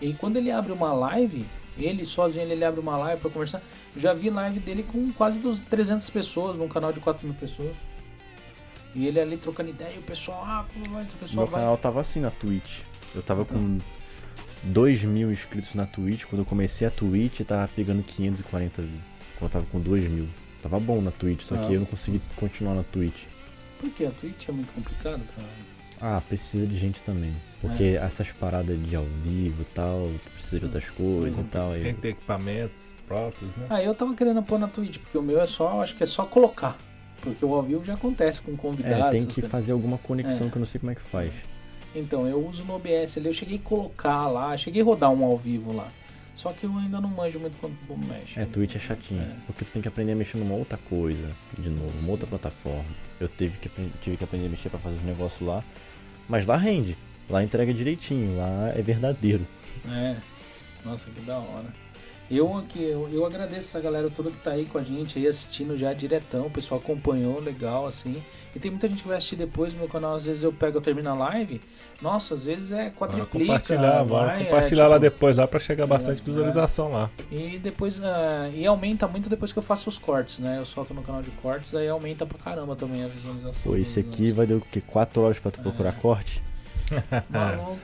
E 0.00 0.12
quando 0.12 0.36
ele 0.36 0.50
abre 0.50 0.72
uma 0.72 0.92
live, 0.92 1.46
ele 1.78 2.04
sozinho 2.04 2.42
ele 2.50 2.64
abre 2.64 2.80
uma 2.80 2.96
live 2.98 3.20
pra 3.20 3.30
conversar. 3.30 3.62
Eu 3.96 4.00
já 4.00 4.12
vi 4.14 4.30
live 4.30 4.60
dele 4.60 4.82
com 4.84 5.10
quase 5.12 5.38
dos 5.40 5.60
300 5.60 6.08
pessoas, 6.10 6.56
num 6.56 6.68
canal 6.68 6.92
de 6.92 7.00
4 7.00 7.26
mil 7.26 7.34
pessoas. 7.34 7.74
E 8.94 9.06
ele 9.06 9.18
ali 9.20 9.36
trocando 9.36 9.70
ideia, 9.70 9.94
e 9.94 9.98
o 9.98 10.02
pessoal, 10.02 10.42
ah, 10.46 10.64
pô, 10.72 10.88
vai, 10.90 11.04
o 11.04 11.06
pessoal 11.08 11.44
Meu 11.44 11.46
vai. 11.46 11.60
canal 11.60 11.76
tava 11.76 12.00
assim 12.00 12.20
na 12.20 12.30
Twitch. 12.30 12.80
Eu 13.14 13.22
tava 13.22 13.42
Então. 13.42 13.58
com 13.58 13.78
2 14.64 15.04
mil 15.04 15.32
inscritos 15.32 15.74
na 15.74 15.86
Twitch. 15.86 16.24
Quando 16.24 16.40
eu 16.42 16.46
comecei 16.46 16.86
a 16.86 16.90
Twitch, 16.90 17.40
tava 17.40 17.68
pegando 17.68 18.02
540 18.02 18.82
views. 18.82 19.00
Quando 19.38 19.42
eu 19.44 19.48
tava 19.50 19.66
com 19.66 19.80
2 19.80 20.08
mil. 20.08 20.28
Tava 20.62 20.78
bom 20.80 21.00
na 21.00 21.10
Twitch, 21.10 21.42
só 21.42 21.54
Ah. 21.54 21.66
que 21.66 21.72
eu 21.74 21.80
não 21.80 21.86
consegui 21.86 22.20
continuar 22.36 22.74
na 22.74 22.82
Twitch. 22.82 23.24
Por 23.78 23.90
quê? 23.90 24.06
A 24.06 24.10
Twitch 24.10 24.48
é 24.48 24.52
muito 24.52 24.72
complicado 24.72 25.22
pra... 25.34 25.44
Ah, 26.00 26.20
precisa 26.26 26.66
de 26.66 26.76
gente 26.76 27.02
também. 27.02 27.34
Porque 27.60 27.98
essas 28.00 28.30
paradas 28.32 28.78
de 28.86 28.96
ao 28.96 29.04
vivo 29.04 29.62
e 29.62 29.64
tal, 29.66 30.10
precisa 30.34 30.58
de 30.58 30.64
outras 30.66 30.90
coisas 30.90 31.38
e 31.38 31.44
tal. 31.44 31.72
Tem 31.72 31.94
que 31.94 32.00
ter 32.00 32.08
equipamentos 32.08 32.92
próprios, 33.06 33.54
né? 33.56 33.66
Ah, 33.70 33.82
eu 33.82 33.94
tava 33.94 34.14
querendo 34.14 34.42
pôr 34.42 34.58
na 34.58 34.68
Twitch, 34.68 34.98
porque 34.98 35.16
o 35.16 35.22
meu 35.22 35.40
é 35.40 35.46
só, 35.46 35.82
acho 35.82 35.94
que 35.96 36.02
é 36.02 36.06
só 36.06 36.24
colocar. 36.24 36.76
Porque 37.20 37.44
o 37.44 37.54
ao 37.54 37.62
vivo 37.62 37.84
já 37.84 37.94
acontece 37.94 38.42
com 38.42 38.56
convidados. 38.56 39.06
É, 39.06 39.10
tem 39.10 39.24
que 39.26 39.34
coisas. 39.36 39.50
fazer 39.50 39.72
alguma 39.72 39.98
conexão 39.98 40.46
É. 40.46 40.50
que 40.50 40.56
eu 40.56 40.60
não 40.60 40.66
sei 40.66 40.78
como 40.78 40.92
é 40.92 40.94
que 40.94 41.00
faz. 41.00 41.32
Então, 41.94 42.26
eu 42.28 42.46
uso 42.46 42.62
no 42.64 42.74
OBS 42.74 43.16
ali, 43.16 43.26
eu 43.28 43.32
cheguei 43.32 43.56
a 43.56 43.60
colocar 43.68 44.26
lá, 44.28 44.56
cheguei 44.56 44.82
a 44.82 44.84
rodar 44.84 45.10
um 45.10 45.24
ao 45.24 45.36
vivo 45.36 45.72
lá. 45.72 45.88
Só 46.34 46.52
que 46.52 46.64
eu 46.64 46.76
ainda 46.76 47.00
não 47.00 47.08
manjo 47.08 47.40
muito 47.40 47.56
como, 47.58 47.74
como 47.88 48.06
mexe. 48.06 48.38
É, 48.38 48.44
Twitch 48.44 48.76
é 48.76 48.78
chatinho. 48.78 49.22
É. 49.22 49.34
Porque 49.46 49.64
você 49.64 49.72
tem 49.72 49.80
que 49.80 49.88
aprender 49.88 50.12
a 50.12 50.14
mexer 50.16 50.36
numa 50.36 50.54
outra 50.54 50.76
coisa, 50.76 51.30
de 51.58 51.70
novo, 51.70 51.92
uma 52.00 52.10
outra 52.10 52.26
plataforma. 52.26 52.84
Eu 53.18 53.26
tive 53.28 53.56
que, 53.58 53.70
tive 54.02 54.18
que 54.18 54.24
aprender 54.24 54.46
a 54.46 54.50
mexer 54.50 54.68
pra 54.68 54.78
fazer 54.78 54.96
os 54.96 55.02
negócios 55.04 55.40
lá. 55.40 55.64
Mas 56.28 56.44
lá 56.44 56.56
rende. 56.58 56.96
Lá 57.30 57.42
entrega 57.42 57.72
direitinho, 57.72 58.36
lá 58.36 58.68
é 58.76 58.82
verdadeiro. 58.82 59.46
É. 59.88 60.16
Nossa, 60.84 61.08
que 61.10 61.20
da 61.22 61.38
hora. 61.38 61.64
Eu 62.30 62.64
eu, 62.74 63.08
eu 63.12 63.24
agradeço 63.24 63.68
essa 63.68 63.80
galera 63.80 64.10
toda 64.10 64.30
que 64.30 64.38
tá 64.38 64.50
aí 64.52 64.64
com 64.64 64.78
a 64.78 64.82
gente 64.82 65.18
aí 65.18 65.28
assistindo 65.28 65.76
já 65.78 65.92
diretão. 65.92 66.46
O 66.46 66.50
pessoal 66.50 66.80
acompanhou 66.80 67.40
legal, 67.40 67.86
assim. 67.86 68.22
E 68.54 68.58
tem 68.58 68.70
muita 68.70 68.88
gente 68.88 69.02
que 69.02 69.08
vai 69.08 69.18
assistir 69.18 69.36
depois 69.36 69.72
no 69.72 69.78
meu 69.80 69.88
canal. 69.88 70.16
Às 70.16 70.24
vezes 70.24 70.42
eu 70.42 70.52
pego, 70.52 70.78
eu 70.78 70.80
termino 70.80 71.08
a 71.10 71.14
live. 71.14 71.60
Nossa, 72.02 72.34
às 72.34 72.44
vezes 72.44 72.72
é 72.72 72.90
Bora 72.90 72.90
quadriplica. 72.92 73.46
compartilhar, 73.52 74.04
bora 74.04 74.26
vai, 74.26 74.42
é, 74.42 74.44
compartilhar 74.44 74.86
lá 74.88 74.96
tipo, 74.96 75.00
depois 75.10 75.36
lá 75.36 75.46
pra 75.46 75.60
chegar 75.60 75.86
bastante 75.86 76.20
é. 76.20 76.24
visualização 76.24 76.90
lá. 76.90 77.10
E 77.30 77.58
depois. 77.58 78.02
ah, 78.02 78.50
e 78.52 78.66
aumenta 78.66 79.06
muito 79.06 79.28
depois 79.28 79.52
que 79.52 79.58
eu 79.58 79.62
faço 79.62 79.88
os 79.88 79.96
cortes, 79.98 80.38
né? 80.40 80.58
Eu 80.58 80.64
solto 80.64 80.92
no 80.92 81.02
canal 81.02 81.22
de 81.22 81.30
cortes, 81.42 81.74
aí 81.74 81.88
aumenta 81.88 82.26
pra 82.26 82.38
caramba 82.38 82.74
também 82.74 83.04
a 83.04 83.08
visualização. 83.08 83.62
Pô, 83.62 83.76
esse 83.76 84.00
aqui 84.00 84.32
vai 84.32 84.46
dar 84.46 84.56
o 84.56 84.60
quê? 84.60 84.82
4 84.84 85.22
horas 85.22 85.38
pra 85.38 85.50
tu 85.50 85.60
É. 85.60 85.62
procurar 85.62 85.92
corte? 85.92 86.42
Maluco. 87.30 87.78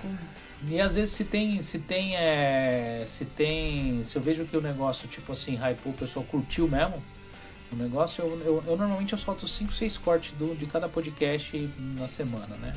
E 0.68 0.80
às 0.80 0.94
vezes 0.94 1.14
se 1.14 1.24
tem, 1.24 1.60
se 1.62 1.78
tem, 1.78 2.16
é, 2.16 3.04
se 3.06 3.24
tem, 3.24 4.04
se 4.04 4.16
eu 4.16 4.22
vejo 4.22 4.44
que 4.44 4.56
o 4.56 4.60
negócio, 4.60 5.08
tipo 5.08 5.32
assim, 5.32 5.56
hypou, 5.56 5.92
o 5.92 5.96
pessoal 5.96 6.24
curtiu 6.24 6.68
mesmo, 6.68 7.02
o 7.72 7.76
negócio, 7.76 8.22
eu, 8.22 8.40
eu, 8.44 8.64
eu 8.66 8.76
normalmente 8.76 9.12
eu 9.12 9.18
solto 9.18 9.46
5, 9.46 9.72
6 9.72 9.98
cortes 9.98 10.32
do, 10.32 10.54
de 10.54 10.66
cada 10.66 10.88
podcast 10.88 11.70
na 11.78 12.06
semana, 12.06 12.56
né? 12.56 12.74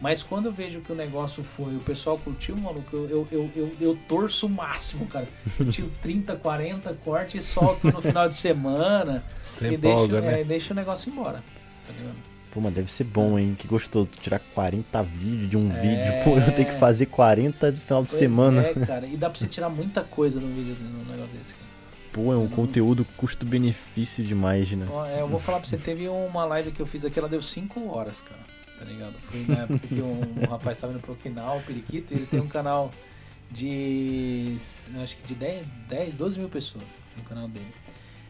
Mas 0.00 0.22
quando 0.22 0.46
eu 0.46 0.52
vejo 0.52 0.80
que 0.80 0.92
o 0.92 0.94
negócio 0.94 1.42
foi, 1.42 1.74
o 1.76 1.80
pessoal 1.80 2.18
curtiu, 2.18 2.56
maluco, 2.56 2.94
eu, 2.94 3.26
eu, 3.30 3.50
eu, 3.56 3.70
eu, 3.80 3.98
torço 4.08 4.46
o 4.46 4.50
máximo, 4.50 5.06
cara. 5.06 5.26
Eu 5.58 5.70
tiro 5.70 5.90
30, 6.02 6.36
40 6.36 6.92
cortes 6.94 7.44
e 7.44 7.48
solto 7.48 7.86
no 7.90 8.02
final 8.02 8.28
de 8.28 8.34
semana 8.34 9.24
Você 9.54 9.70
e 9.70 9.74
empolga, 9.74 10.20
deixo, 10.20 10.26
né? 10.26 10.40
é, 10.40 10.44
deixo 10.44 10.72
o 10.72 10.76
negócio 10.76 11.10
embora. 11.10 11.42
Tá 11.86 11.92
ligado? 11.92 12.33
Pô, 12.54 12.60
mas 12.60 12.72
deve 12.72 12.90
ser 12.90 13.02
bom, 13.02 13.36
hein? 13.36 13.56
Que 13.58 13.66
gostoso 13.66 14.06
tu 14.06 14.20
tirar 14.20 14.38
40 14.54 15.02
vídeos 15.02 15.50
de 15.50 15.56
um 15.56 15.72
É. 15.76 15.80
vídeo. 15.80 16.24
Pô, 16.24 16.38
eu 16.38 16.52
tenho 16.54 16.68
que 16.68 16.78
fazer 16.78 17.06
40 17.06 17.72
de 17.72 17.80
final 17.80 18.04
de 18.04 18.10
Pois 18.10 18.18
semana. 18.18 18.62
É, 18.62 18.74
cara, 18.86 19.06
e 19.06 19.16
dá 19.16 19.28
pra 19.28 19.36
você 19.38 19.48
tirar 19.48 19.68
muita 19.68 20.02
coisa 20.04 20.38
no 20.38 20.46
vídeo 20.54 20.76
no 20.80 21.04
negócio 21.10 21.36
desse, 21.36 21.52
cara. 21.52 21.64
Pô, 22.12 22.32
é 22.32 22.36
um 22.36 22.46
conteúdo 22.46 23.04
custo-benefício 23.16 24.24
demais, 24.24 24.70
né? 24.70 24.86
Eu 25.18 25.26
vou 25.26 25.40
falar 25.40 25.58
pra 25.58 25.68
você, 25.68 25.76
teve 25.76 26.08
uma 26.08 26.44
live 26.44 26.70
que 26.70 26.80
eu 26.80 26.86
fiz 26.86 27.04
aqui, 27.04 27.18
ela 27.18 27.28
deu 27.28 27.42
5 27.42 27.88
horas, 27.88 28.20
cara. 28.20 28.40
Tá 28.78 28.84
ligado? 28.84 29.14
Foi 29.22 29.44
na 29.48 29.62
época 29.62 29.86
que 29.88 30.00
um, 30.00 30.20
um 30.42 30.46
rapaz 30.50 30.80
tava 30.80 30.92
indo 30.92 31.00
pro 31.02 31.12
Okinawa, 31.14 31.56
o 31.56 31.62
Periquito, 31.62 32.14
e 32.14 32.18
ele 32.18 32.26
tem 32.26 32.38
um 32.40 32.46
canal 32.46 32.92
de. 33.50 34.56
acho 35.02 35.16
que 35.16 35.26
de 35.26 35.34
10, 35.34 35.66
10 35.88 36.14
12 36.14 36.38
mil 36.38 36.48
pessoas 36.48 36.84
no 37.16 37.22
canal 37.24 37.48
dele. 37.48 37.66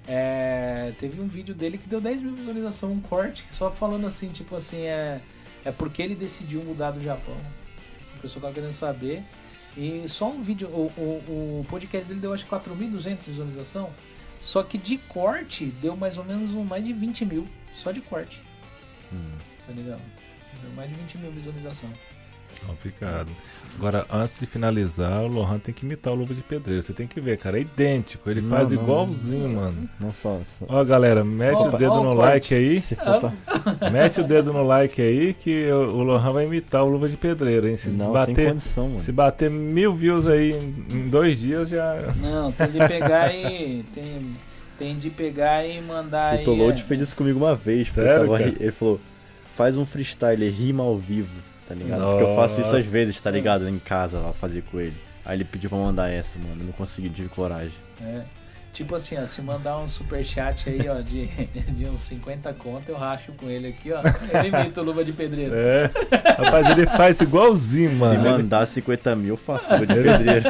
É, 0.06 0.92
teve 0.98 1.20
um 1.20 1.26
vídeo 1.26 1.54
dele 1.54 1.78
que 1.78 1.88
deu 1.88 2.00
10 2.00 2.22
mil 2.22 2.34
visualizações, 2.34 2.92
um 2.96 3.00
corte, 3.00 3.44
só 3.50 3.70
falando 3.70 4.06
assim, 4.06 4.28
tipo 4.28 4.54
assim, 4.54 4.82
é, 4.82 5.20
é 5.64 5.72
porque 5.72 6.02
ele 6.02 6.14
decidiu 6.14 6.62
mudar 6.62 6.90
do 6.90 7.02
Japão. 7.02 7.36
O 8.16 8.20
pessoal 8.20 8.42
tava 8.42 8.54
querendo 8.54 8.74
saber. 8.74 9.22
E 9.76 10.06
só 10.08 10.30
um 10.30 10.40
vídeo, 10.40 10.68
o, 10.68 10.92
o, 10.96 11.60
o 11.60 11.66
podcast 11.68 12.06
dele 12.06 12.20
deu 12.20 12.32
acho 12.32 12.44
que 12.44 12.50
4.200 12.50 13.24
visualização. 13.26 13.90
Só 14.40 14.62
que 14.62 14.76
de 14.78 14.98
corte 14.98 15.66
deu 15.66 15.96
mais 15.96 16.18
ou 16.18 16.24
menos 16.24 16.54
um, 16.54 16.64
mais 16.64 16.84
de 16.84 16.92
20 16.92 17.24
mil. 17.24 17.48
Só 17.72 17.90
de 17.90 18.00
corte, 18.00 18.40
Hum. 19.12 19.32
tá 19.66 19.72
ligado? 19.72 20.02
Deu 20.62 20.70
mais 20.76 20.88
de 20.88 20.94
20 20.96 21.18
mil 21.18 21.32
visualização. 21.32 21.90
Complicado. 22.66 23.28
Agora, 23.76 24.06
antes 24.10 24.38
de 24.38 24.46
finalizar, 24.46 25.22
o 25.22 25.26
Lohan 25.26 25.58
tem 25.58 25.74
que 25.74 25.84
imitar 25.84 26.12
o 26.12 26.16
Luva 26.16 26.32
de 26.32 26.40
Pedreiro. 26.42 26.82
Você 26.82 26.92
tem 26.92 27.06
que 27.06 27.20
ver, 27.20 27.36
cara. 27.38 27.58
É 27.58 27.60
idêntico. 27.62 28.30
Ele 28.30 28.40
Não, 28.40 28.48
faz 28.48 28.70
não. 28.70 28.80
igualzinho, 28.82 29.48
mano. 29.50 29.88
Não 30.00 30.12
só. 30.14 30.40
só 30.44 30.64
Ó, 30.68 30.84
galera, 30.84 31.22
mete 31.24 31.56
Só- 31.58 31.68
o 31.68 31.76
dedo 31.76 31.92
ó 31.92 32.02
no 32.02 32.14
corte. 32.16 32.18
like 32.20 32.54
aí. 32.54 32.80
se 32.80 32.94
for 32.96 33.20
pra... 33.20 33.32
Mete 33.90 34.20
o 34.20 34.24
dedo 34.24 34.52
no 34.52 34.62
like 34.62 35.02
aí 35.02 35.34
que 35.34 35.70
o 35.70 36.02
Lohan 36.02 36.32
vai 36.32 36.44
imitar 36.44 36.84
o 36.84 36.88
Luva 36.88 37.08
de 37.08 37.16
Pedreiro, 37.16 37.68
hein? 37.68 37.76
Se 37.76 37.88
Não, 37.90 38.06
sem 38.06 38.12
bater, 38.14 38.48
condição, 38.48 38.88
mano. 38.88 39.00
se 39.00 39.12
bater 39.12 39.50
mil 39.50 39.94
views 39.94 40.26
aí 40.26 40.52
em, 40.52 40.96
em 40.96 41.08
dois 41.08 41.38
dias, 41.40 41.68
já. 41.68 42.14
Não, 42.16 42.50
tem 42.52 42.68
de 42.68 42.78
pegar 42.78 43.34
e. 43.34 43.84
Tem, 43.92 44.36
tem 44.78 44.96
de 44.98 45.10
pegar 45.10 45.66
e 45.66 45.80
mandar 45.82 46.34
O 46.34 46.38
aí. 46.38 46.44
Toload 46.44 46.80
é, 46.80 46.84
fez 46.84 47.00
isso 47.00 47.16
comigo 47.16 47.38
uma 47.38 47.54
vez. 47.56 47.90
Sério, 47.90 48.26
tava 48.28 48.42
Ele 48.42 48.72
falou, 48.72 49.00
faz 49.56 49.76
um 49.76 49.84
freestyle, 49.84 50.48
rima 50.48 50.82
ao 50.84 50.96
vivo, 50.96 51.28
tá 51.66 51.74
ligado? 51.74 52.00
Porque 52.02 52.22
eu 52.24 52.34
faço 52.36 52.60
isso 52.60 52.74
às 52.76 52.84
vezes, 52.86 53.20
tá 53.20 53.30
Nossa. 53.30 53.38
ligado? 53.38 53.68
Em 53.68 53.78
casa, 53.78 54.18
lá, 54.18 54.32
fazer 54.32 54.62
com 54.70 54.80
ele. 54.80 54.96
Aí 55.24 55.36
ele 55.36 55.44
pediu 55.44 55.70
pra 55.70 55.78
mandar 55.78 56.10
essa, 56.10 56.38
mano. 56.38 56.60
Eu 56.60 56.66
não 56.66 56.72
consegui, 56.72 57.08
tive 57.10 57.28
coragem. 57.28 57.72
é. 58.00 58.22
Tipo 58.74 58.96
assim, 58.96 59.16
ó, 59.16 59.24
se 59.24 59.40
mandar 59.40 59.78
um 59.78 59.86
superchat 59.86 60.68
aí, 60.68 60.88
ó, 60.88 61.00
de, 61.00 61.26
de 61.72 61.84
uns 61.86 62.00
50 62.00 62.52
conto, 62.54 62.88
eu 62.88 62.96
racho 62.96 63.30
com 63.32 63.48
ele 63.48 63.68
aqui, 63.68 63.92
ó. 63.92 64.00
Ele 64.36 64.48
imita 64.48 64.80
o 64.80 64.84
luva 64.84 65.04
de 65.04 65.12
pedreiro. 65.12 65.54
É. 65.54 65.90
Rapaz, 66.36 66.68
ele 66.70 66.84
faz 66.86 67.20
igualzinho, 67.20 67.90
Se 67.90 67.96
mano. 67.96 68.14
Ele, 68.26 68.30
mandar 68.42 68.66
50 68.66 69.14
mil, 69.14 69.28
eu 69.28 69.36
faço 69.36 69.70
luva 69.72 69.86
de 69.86 69.94
pedreiro. 69.94 70.44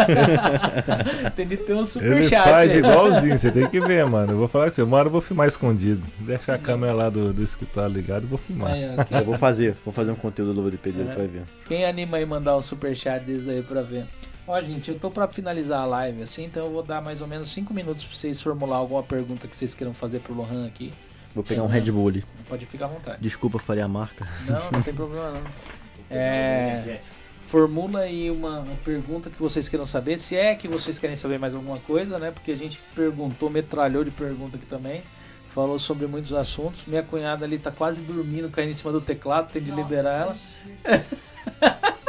Tem 1.37 1.47
de 1.47 1.57
ter 1.59 1.75
um 1.75 1.79
ele 1.79 1.85
superchat 1.87 2.43
faz 2.49 2.71
aí. 2.71 2.79
igualzinho, 2.79 3.39
você 3.39 3.51
tem 3.51 3.69
que 3.69 3.79
ver, 3.81 4.07
mano. 4.07 4.33
Eu 4.33 4.39
vou 4.39 4.49
falar 4.49 4.67
com 4.67 4.71
você, 4.75 4.83
uma 4.83 4.97
hora 4.97 5.09
eu 5.09 5.13
vou 5.13 5.21
filmar 5.21 5.47
escondido. 5.47 6.03
Deixa 6.21 6.55
a 6.55 6.59
câmera 6.59 6.93
lá 6.95 7.11
do, 7.11 7.33
do 7.33 7.43
escritório 7.43 7.93
ligada 7.95 8.25
e 8.25 8.29
vou 8.29 8.39
filmar. 8.39 8.73
Aí, 8.73 8.89
ó, 8.99 9.05
quem- 9.05 9.19
eu 9.19 9.25
vou 9.25 9.37
fazer, 9.37 9.75
vou 9.85 9.93
fazer 9.93 10.11
um 10.13 10.17
conteúdo 10.17 10.53
luva 10.53 10.71
de 10.71 10.79
pedreiro, 10.79 11.11
É. 11.11 11.13
tu 11.13 11.19
vai 11.19 11.27
ver. 11.27 11.43
Quem 11.69 11.85
anima 11.85 12.17
aí 12.17 12.25
mandar 12.25 12.57
um 12.57 12.63
superchat 12.63 13.23
desse 13.25 13.49
aí 13.51 13.63
pra 13.63 13.83
ver? 13.83 14.07
Ó, 14.47 14.61
gente, 14.61 14.91
eu 14.91 14.99
tô 14.99 15.11
pra 15.11 15.27
finalizar 15.27 15.81
a 15.81 15.87
live 15.87 16.23
assim, 16.23 16.45
então 16.45 16.67
eu 16.67 16.71
vou 16.71 16.83
dar 16.83 17.01
mais 17.01 17.23
ou 17.23 17.27
menos 17.27 17.49
5 17.49 17.73
minutos 17.73 18.05
pra 18.05 18.15
vocês 18.15 18.43
formular 18.43 18.77
alguma 18.77 19.03
pergunta 19.03 19.49
que 19.49 19.57
vocês 19.57 19.75
queiram 19.75 19.95
fazer 19.95 20.21
pro 20.21 20.35
Lohan 20.35 20.67
aqui. 20.67 20.93
Vou 21.35 21.43
pegar 21.43 21.63
um 21.63 21.67
Red 21.67 21.91
Bull. 21.91 22.23
Pode 22.49 22.67
ficar 22.67 22.85
à 22.85 22.89
vontade. 22.89 23.19
Desculpa, 23.21 23.59
falei 23.59 23.83
a 23.83 23.89
marca. 23.89 24.29
Não, 24.47 24.71
não 24.71 24.83
tem 24.83 24.95
problema 24.95 25.31
não. 25.31 25.43
É, 26.11 27.01
formula 27.43 28.01
aí 28.01 28.31
uma, 28.31 28.61
uma 28.61 28.77
pergunta 28.85 29.31
que 29.31 29.41
vocês 29.41 29.69
queiram 29.69 29.87
saber, 29.87 30.21
se 30.21 30.37
é 30.37 30.55
que 30.55 30.69
vocês 30.69 30.99
querem 30.99 31.17
saber 31.17 31.39
mais 31.39 31.55
alguma 31.55 31.79
coisa, 31.79 32.19
né? 32.19 32.31
Porque 32.31 32.53
a 32.53 32.57
gente 32.57 32.79
perguntou, 32.95 33.49
metralhou 33.49 34.05
de 34.05 34.11
pergunta 34.11 34.57
aqui 34.57 34.67
também. 34.67 35.03
Falou 35.49 35.79
sobre 35.79 36.07
muitos 36.07 36.35
assuntos. 36.35 36.85
Minha 36.87 37.03
cunhada 37.03 37.45
ali 37.45 37.59
tá 37.59 37.71
quase 37.71 38.03
dormindo, 38.03 38.51
caindo 38.51 38.73
em 38.73 38.75
cima 38.75 38.93
do 38.93 39.01
teclado, 39.01 39.51
tem 39.51 39.63
de 39.63 39.71
Nossa, 39.71 39.83
liberar 39.83 40.21
ela. 40.21 40.37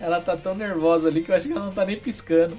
Ela 0.00 0.20
tá 0.20 0.36
tão 0.36 0.54
nervosa 0.54 1.08
ali 1.08 1.22
que 1.22 1.30
eu 1.30 1.36
acho 1.36 1.46
que 1.46 1.52
ela 1.52 1.64
não 1.64 1.72
tá 1.72 1.84
nem 1.84 1.98
piscando. 1.98 2.58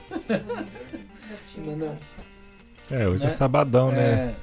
É, 2.92 3.08
hoje 3.08 3.24
é 3.24 3.28
Né? 3.28 3.32
sabadão, 3.34 3.92
né? 3.92 4.36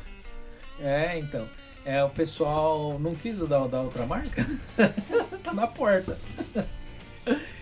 É, 0.80 1.12
é, 1.14 1.18
então. 1.18 1.48
É, 1.84 2.02
o 2.02 2.08
pessoal 2.08 2.98
não 2.98 3.14
quis 3.14 3.40
o 3.40 3.46
da, 3.46 3.66
da 3.66 3.80
outra 3.82 4.06
marca? 4.06 4.46
tá 5.44 5.52
na 5.52 5.66
porta. 5.66 6.18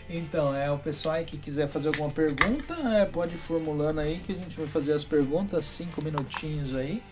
Então, 0.09 0.55
é 0.55 0.71
o 0.71 0.79
pessoal 0.79 1.17
aí 1.17 1.25
que 1.25 1.39
quiser 1.39 1.69
fazer 1.69 1.89
alguma 1.89 2.11
pergunta, 2.11 2.75
é, 2.95 3.05
pode 3.05 3.35
ir 3.35 3.39
formulando 3.39 3.99
aí 3.99 4.21
que 4.25 4.33
a 4.33 4.35
gente 4.37 4.57
vai 4.57 4.67
fazer 4.67 4.93
as 4.93 5.05
perguntas, 5.05 5.65
cinco 5.65 6.05
minutinhos 6.05 6.75
aí, 6.75 7.03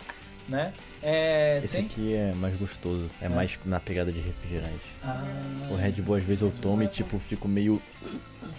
né? 0.49 0.73
É, 1.03 1.61
Esse 1.65 1.77
tem... 1.77 1.87
aqui 1.87 2.15
é 2.15 2.33
mais 2.35 2.57
gostoso, 2.57 3.09
é, 3.23 3.27
É. 3.27 3.29
mais 3.29 3.59
na 3.65 3.81
pegada 3.81 4.13
de 4.13 4.21
refrigerante. 4.21 4.85
Ah, 5.03 5.25
O 5.71 5.75
Red 5.77 5.93
Bull 6.03 6.17
às 6.17 6.23
vezes 6.25 6.43
eu 6.43 6.53
tomo 6.61 6.83
e 6.83 6.89
tipo, 6.89 7.19
fico 7.19 7.49
meio. 7.49 7.81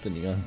Tá 0.03 0.09
ligado? 0.09 0.39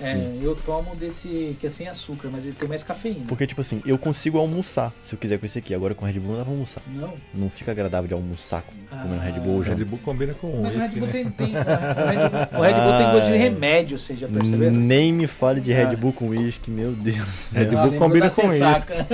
é, 0.00 0.16
eu 0.42 0.56
tomo 0.56 0.96
desse 0.96 1.56
que 1.60 1.68
é 1.68 1.70
sem 1.70 1.86
açúcar, 1.86 2.28
mas 2.30 2.44
ele 2.44 2.56
tem 2.58 2.68
mais 2.68 2.82
cafeína. 2.82 3.24
Porque, 3.28 3.46
tipo 3.46 3.60
assim, 3.60 3.80
eu 3.86 3.96
consigo 3.96 4.38
almoçar 4.38 4.92
se 5.00 5.14
eu 5.14 5.18
quiser 5.18 5.38
com 5.38 5.46
esse 5.46 5.60
aqui. 5.60 5.72
Agora 5.72 5.94
com 5.94 6.04
Red 6.04 6.14
Bull 6.18 6.32
não 6.32 6.38
dá 6.38 6.44
pra 6.44 6.52
almoçar. 6.52 6.82
Não? 6.88 7.14
Não 7.32 7.48
fica 7.48 7.70
agradável 7.70 8.08
de 8.08 8.14
almoçar 8.14 8.62
com- 8.62 8.74
Ah. 8.90 9.02
comendo 9.02 9.20
Red 9.22 9.40
Bull 9.40 9.58
O 9.60 9.62
já. 9.62 9.74
Red 9.74 9.84
Bull 9.84 9.98
combina 10.00 10.34
com 10.34 10.48
o 10.48 10.62
Mas 10.62 10.74
o 10.74 10.78
Red 10.78 10.82
whisky, 10.86 10.98
Bull 10.98 11.06
né? 11.06 11.12
tem, 11.12 11.30
tem, 11.30 11.50
o 11.50 11.54
Red 11.54 12.28
Bull, 12.28 12.58
o 12.58 12.62
Red 12.62 12.74
Bull 12.74 12.98
tem 12.98 13.10
gosto 13.12 13.26
de 13.28 13.34
Ah, 13.34 13.38
remédio, 13.38 13.98
vocês 13.98 14.18
já 14.18 14.26
perceberam? 14.26 14.72
Nem 14.74 15.12
me 15.12 15.28
fale 15.28 15.60
de 15.60 15.72
Ah. 15.72 15.88
Red 15.88 15.94
Bull 15.96 16.12
com 16.12 16.26
uísque, 16.30 16.70
meu 16.72 16.90
Deus. 16.92 17.52
Red 17.52 17.66
Bull 17.66 17.78
Ah, 17.78 17.96
combina 17.98 18.28
com 18.28 18.48
ressaca. 18.48 19.06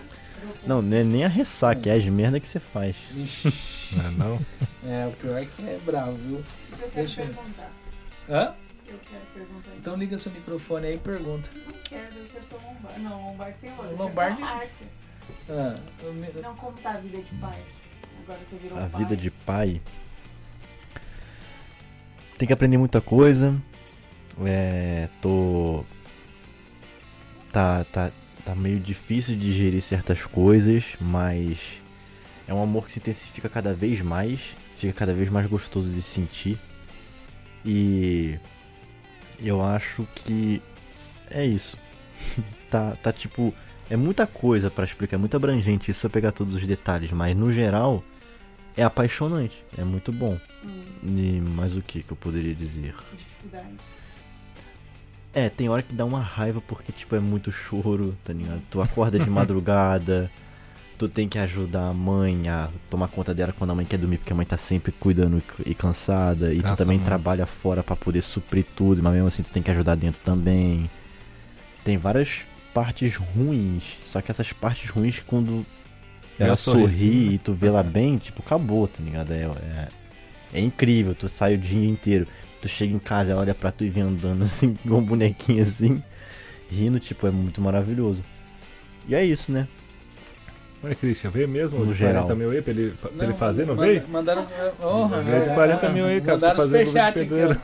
Não, 0.66 0.80
não 0.80 0.96
é 0.96 1.02
nem 1.04 1.24
a 1.24 1.28
ressaca, 1.28 1.90
é 1.90 1.94
as 1.94 2.04
merda 2.06 2.40
que 2.40 2.48
você 2.48 2.58
faz. 2.60 2.96
Ixi, 3.14 3.96
Não, 3.96 4.06
é 4.06 4.10
não? 4.10 4.40
é, 4.90 5.06
o 5.06 5.12
pior 5.12 5.36
é 5.42 5.44
que 5.44 5.62
é 5.62 5.78
bravo, 5.84 6.14
viu? 6.14 6.36
Eu 6.38 6.44
quero 6.78 6.90
Deixa 6.94 7.20
eu- 7.22 7.26
perguntar. 7.26 7.70
Hã? 8.28 8.54
Eu 8.86 8.98
quero 9.10 9.24
perguntar. 9.34 9.70
Então 9.76 9.96
liga 9.96 10.16
seu 10.18 10.32
microfone 10.32 10.86
aí 10.86 10.94
e 10.94 10.98
pergunta. 10.98 11.50
Não 11.66 11.72
quero, 11.84 12.14
eu 12.18 12.24
quero 12.26 12.44
só 12.44 12.56
Lombardi. 12.56 13.00
Não, 13.00 13.26
Lombardi 13.26 13.58
sem. 13.58 13.70
Eu 13.70 13.76
quero 13.76 14.14
só 14.14 14.44
Arce. 14.46 14.84
Ah, 15.48 15.74
eu 16.02 16.12
me- 16.14 16.28
Não, 16.42 16.54
como 16.56 16.76
tá 16.78 16.90
a 16.92 16.96
vida 16.98 17.18
de 17.18 17.34
pai? 17.38 17.58
Agora 18.22 18.38
você 18.42 18.56
virou 18.56 18.78
a 18.78 18.86
pai. 18.86 19.02
vida 19.04 19.16
de 19.16 19.30
pai 19.30 19.80
tem 22.38 22.46
que 22.46 22.52
aprender 22.52 22.78
muita 22.78 23.00
coisa. 23.00 23.54
É, 24.44 25.08
tô 25.22 25.84
tá 27.52 27.84
tá 27.84 28.10
tá 28.44 28.54
meio 28.54 28.78
difícil 28.78 29.34
de 29.36 29.40
digerir 29.40 29.80
certas 29.82 30.22
coisas, 30.22 30.84
mas 31.00 31.58
é 32.46 32.52
um 32.54 32.62
amor 32.62 32.86
que 32.86 32.92
se 32.92 32.98
intensifica 32.98 33.48
cada 33.48 33.72
vez 33.72 34.00
mais, 34.02 34.40
fica 34.76 34.92
cada 34.92 35.14
vez 35.14 35.28
mais 35.30 35.46
gostoso 35.46 35.88
de 35.88 36.02
sentir. 36.02 36.58
E 37.64 38.38
eu 39.40 39.64
acho 39.64 40.06
que 40.14 40.60
é 41.30 41.44
isso. 41.44 41.76
tá 42.70 42.92
tá 43.02 43.12
tipo 43.12 43.54
é 43.90 43.96
muita 43.96 44.26
coisa 44.26 44.70
pra 44.70 44.84
explicar, 44.84 45.16
é 45.16 45.18
muito 45.18 45.36
abrangente 45.36 45.90
isso 45.90 46.00
se 46.00 46.06
eu 46.06 46.10
pegar 46.10 46.32
todos 46.32 46.54
os 46.54 46.66
detalhes, 46.66 47.10
mas 47.12 47.36
no 47.36 47.52
geral 47.52 48.02
é 48.76 48.82
apaixonante, 48.82 49.62
é 49.76 49.84
muito 49.84 50.10
bom. 50.12 50.38
Hum, 50.64 50.82
E 51.06 51.40
mais 51.40 51.76
o 51.76 51.82
que 51.82 52.02
que 52.02 52.10
eu 52.10 52.16
poderia 52.16 52.54
dizer? 52.54 52.94
dificuldade. 53.16 53.74
É, 55.34 55.48
tem 55.48 55.68
hora 55.68 55.82
que 55.82 55.92
dá 55.94 56.04
uma 56.04 56.20
raiva 56.20 56.60
porque, 56.60 56.92
tipo, 56.92 57.16
é 57.16 57.20
muito 57.20 57.50
choro, 57.50 58.16
tá 58.24 58.32
ligado? 58.32 58.62
Tu 58.70 58.80
acorda 58.80 59.18
de 59.18 59.28
madrugada, 59.30 60.30
tu 60.96 61.08
tem 61.08 61.28
que 61.28 61.38
ajudar 61.38 61.88
a 61.88 61.92
mãe 61.92 62.48
a 62.48 62.68
tomar 62.88 63.08
conta 63.08 63.34
dela 63.34 63.52
quando 63.56 63.70
a 63.70 63.74
mãe 63.74 63.84
quer 63.84 63.98
dormir, 63.98 64.18
porque 64.18 64.32
a 64.32 64.36
mãe 64.36 64.46
tá 64.46 64.56
sempre 64.56 64.92
cuidando 64.92 65.42
e 65.66 65.74
cansada, 65.74 66.54
e 66.54 66.62
tu 66.62 66.76
também 66.76 67.00
trabalha 67.00 67.46
fora 67.46 67.82
pra 67.82 67.96
poder 67.96 68.22
suprir 68.22 68.64
tudo, 68.76 69.02
mas 69.02 69.12
mesmo 69.12 69.26
assim 69.26 69.42
tu 69.42 69.50
tem 69.50 69.62
que 69.62 69.70
ajudar 69.72 69.96
dentro 69.96 70.20
também. 70.24 70.88
Tem 71.82 71.96
várias 71.98 72.46
partes 72.72 73.16
ruins, 73.16 73.98
só 74.02 74.20
que 74.22 74.30
essas 74.30 74.52
partes 74.52 74.88
ruins, 74.88 75.20
quando 75.26 75.66
É 76.38 76.44
ela 76.44 76.56
sorri 76.56 77.28
né? 77.28 77.32
e 77.34 77.38
tu 77.38 77.52
vê 77.52 77.66
ela 77.66 77.82
bem, 77.82 78.16
tipo, 78.18 78.40
acabou, 78.40 78.86
tá 78.86 79.02
ligado? 79.02 79.32
É, 79.32 79.42
é, 79.42 79.88
é 80.54 80.60
incrível, 80.60 81.14
tu 81.14 81.28
sai 81.28 81.54
o 81.54 81.58
dia 81.58 81.88
inteiro. 81.88 82.26
Tu 82.64 82.68
chega 82.68 82.94
em 82.94 82.98
casa, 82.98 83.32
ela 83.32 83.42
olha 83.42 83.54
pra 83.54 83.70
tu 83.70 83.84
e 83.84 83.90
vem 83.90 84.04
andando 84.04 84.40
assim, 84.44 84.74
igual 84.82 85.02
um 85.02 85.04
bonequinho 85.04 85.62
assim, 85.62 86.02
rindo, 86.70 86.98
tipo, 86.98 87.26
é 87.26 87.30
muito 87.30 87.60
maravilhoso. 87.60 88.24
E 89.06 89.14
é 89.14 89.22
isso, 89.22 89.52
né? 89.52 89.68
Oi, 90.84 90.94
Christian, 90.94 91.30
veio 91.30 91.48
mesmo 91.48 91.78
No 91.78 91.86
de 91.86 91.94
geral. 91.94 92.24
40 92.24 92.34
mil 92.34 92.50
aí 92.50 92.60
pra 92.62 92.70
ele, 92.72 92.94
pra 93.00 93.10
Não, 93.16 93.24
ele 93.24 93.32
fazer, 93.34 93.64
não 93.66 93.74
manda- 93.74 93.86
veio? 93.88 94.02
Mandaram. 94.08 94.46
Oh, 94.82 95.06
Veio 95.08 95.42
de 95.42 95.48
40 95.54 95.88
mil 95.88 96.04
aí, 96.04 96.20
cara, 96.20 96.38
pra 96.38 96.48
Mandaram 96.50 96.56
você 96.68 96.84
fazer 96.84 97.00
aqui, 97.00 97.18
pedreiro. 97.20 97.60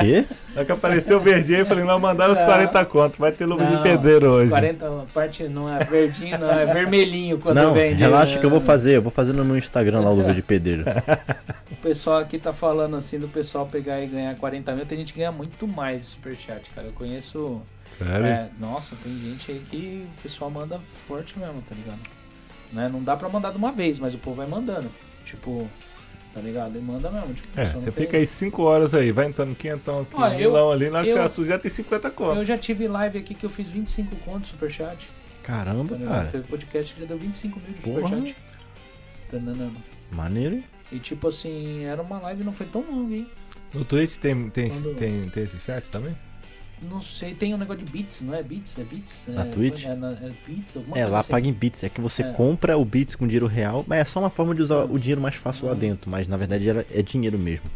Quê? 0.00 0.26
Na 0.50 0.56
hora 0.60 0.64
que 0.66 0.72
apareceu 0.72 1.16
o 1.16 1.20
verdinho 1.20 1.56
aí, 1.58 1.62
eu 1.62 1.66
falei, 1.66 1.84
não, 1.84 1.98
mandaram 1.98 2.32
os 2.34 2.38
Não. 2.40 2.46
40 2.46 2.84
conto, 2.84 3.18
vai 3.18 3.32
ter 3.32 3.46
luva 3.46 3.64
de 3.64 3.82
pedreiro 3.82 4.28
hoje. 4.30 4.50
40, 4.50 4.86
a 4.86 5.04
parte 5.12 5.48
não 5.48 5.74
é 5.74 5.82
verdinho, 5.84 6.38
não, 6.38 6.50
é 6.50 6.66
vermelhinho 6.66 7.38
quando 7.38 7.56
não, 7.56 7.72
vende. 7.74 7.94
relaxa 7.94 8.34
né? 8.34 8.40
que 8.40 8.46
eu 8.46 8.50
vou 8.50 8.60
fazer, 8.60 8.96
eu 8.96 9.02
vou 9.02 9.10
fazer 9.10 9.32
no 9.32 9.44
meu 9.44 9.56
Instagram 9.56 10.00
lá 10.00 10.10
o 10.10 10.14
Luva 10.14 10.32
de 10.34 10.42
Pedreiro. 10.42 10.84
O 11.72 11.76
pessoal 11.76 12.18
aqui 12.18 12.38
tá 12.38 12.52
falando 12.52 12.96
assim 12.96 13.18
do 13.18 13.28
pessoal 13.28 13.66
pegar 13.66 14.00
e 14.00 14.06
ganhar 14.06 14.34
40 14.36 14.72
mil. 14.74 14.86
Tem 14.86 14.98
gente 14.98 15.12
que 15.12 15.18
ganha 15.18 15.32
muito 15.32 15.66
mais 15.66 16.00
de 16.02 16.06
superchat, 16.08 16.70
cara. 16.74 16.86
Eu 16.86 16.92
conheço. 16.92 17.60
Sério? 17.98 18.26
é, 18.26 18.50
nossa, 18.58 18.96
tem 19.02 19.18
gente 19.20 19.50
aí 19.52 19.60
que 19.70 20.06
o 20.18 20.22
pessoal 20.22 20.50
manda 20.50 20.80
forte 21.06 21.38
mesmo, 21.38 21.62
tá 21.68 21.74
ligado? 21.74 22.00
Né? 22.72 22.88
Não 22.88 23.02
dá 23.02 23.16
pra 23.16 23.28
mandar 23.28 23.50
de 23.52 23.56
uma 23.56 23.70
vez, 23.72 23.98
mas 23.98 24.14
o 24.14 24.18
povo 24.18 24.36
vai 24.36 24.46
mandando. 24.46 24.90
Tipo, 25.24 25.68
tá 26.34 26.40
ligado? 26.40 26.76
E 26.76 26.80
manda 26.80 27.10
mesmo. 27.10 27.34
Tipo, 27.34 27.60
É, 27.60 27.66
você 27.66 27.90
tem- 27.90 28.04
fica 28.06 28.16
aí 28.16 28.26
5 28.26 28.62
horas 28.62 28.92
aí, 28.94 29.12
vai 29.12 29.26
entrando 29.26 29.54
quinhentão, 29.54 30.06
Olha, 30.14 30.32
eu- 30.34 30.38
quinhentão 30.38 30.70
ali, 30.72 30.90
na 30.90 30.98
hora 30.98 31.06
que 31.06 31.40
eu- 31.40 31.44
já 31.46 31.58
tem 31.58 31.70
50 31.70 32.10
conto. 32.10 32.38
Eu 32.38 32.44
já 32.44 32.58
tive 32.58 32.88
live 32.88 33.18
aqui 33.18 33.34
que 33.34 33.46
eu 33.46 33.50
fiz 33.50 33.70
25 33.70 34.16
contos 34.16 34.50
superchat. 34.50 35.06
Tá 35.06 35.12
Caramba, 35.52 35.94
ligado? 35.96 36.14
cara. 36.14 36.28
Teve 36.30 36.44
podcast 36.48 36.94
que 36.94 37.00
já 37.00 37.06
deu 37.06 37.18
25 37.18 37.60
mil 37.60 37.68
de 37.68 37.74
Porra. 37.74 38.08
superchat. 38.08 38.36
Tá 39.30 39.36
entendendo? 39.36 39.76
Maneiro. 40.10 40.62
E 40.92 40.98
tipo 40.98 41.28
assim, 41.28 41.84
era 41.84 42.02
uma 42.02 42.18
live 42.18 42.42
não 42.44 42.52
foi 42.52 42.66
tão 42.66 42.82
longa, 42.82 43.14
hein? 43.14 43.28
No 43.72 43.84
Twitch 43.84 44.16
tem, 44.18 44.48
tem, 44.50 44.70
Quando- 44.70 44.94
tem, 44.94 45.28
tem 45.30 45.42
esse 45.44 45.58
chat 45.58 45.84
também? 45.90 46.16
Não 46.90 47.00
sei, 47.00 47.34
tem 47.34 47.54
um 47.54 47.56
negócio 47.56 47.84
de 47.84 47.90
bits, 47.90 48.20
não 48.20 48.34
é 48.34 48.42
bits? 48.42 48.78
É 48.78 48.84
bits? 48.84 49.24
Na 49.28 49.42
é, 49.42 49.44
Twitch? 49.46 49.84
É, 49.86 49.94
na- 49.94 50.12
é 50.12 50.30
bits, 50.46 50.76
alguma 50.76 50.98
É, 50.98 51.06
lá 51.06 51.18
assim. 51.20 51.30
paga 51.30 51.48
em 51.48 51.52
bits. 51.52 51.82
É 51.84 51.88
que 51.88 52.00
você 52.00 52.22
É. 52.22 52.28
compra 52.32 52.76
o 52.76 52.84
bits 52.84 53.16
com 53.16 53.26
dinheiro 53.26 53.46
real, 53.46 53.84
mas 53.86 53.98
é 54.00 54.04
só 54.04 54.20
uma 54.20 54.30
forma 54.30 54.54
de 54.54 54.62
usar 54.62 54.84
o 54.84 54.98
dinheiro 54.98 55.20
mais 55.20 55.34
fácil 55.34 55.66
lá 55.66 55.72
Ah. 55.72 55.74
dentro. 55.76 56.10
Mas 56.10 56.28
na 56.28 56.36
verdade 56.36 56.68
é 56.68 57.02
dinheiro 57.02 57.38
mesmo. 57.38 57.66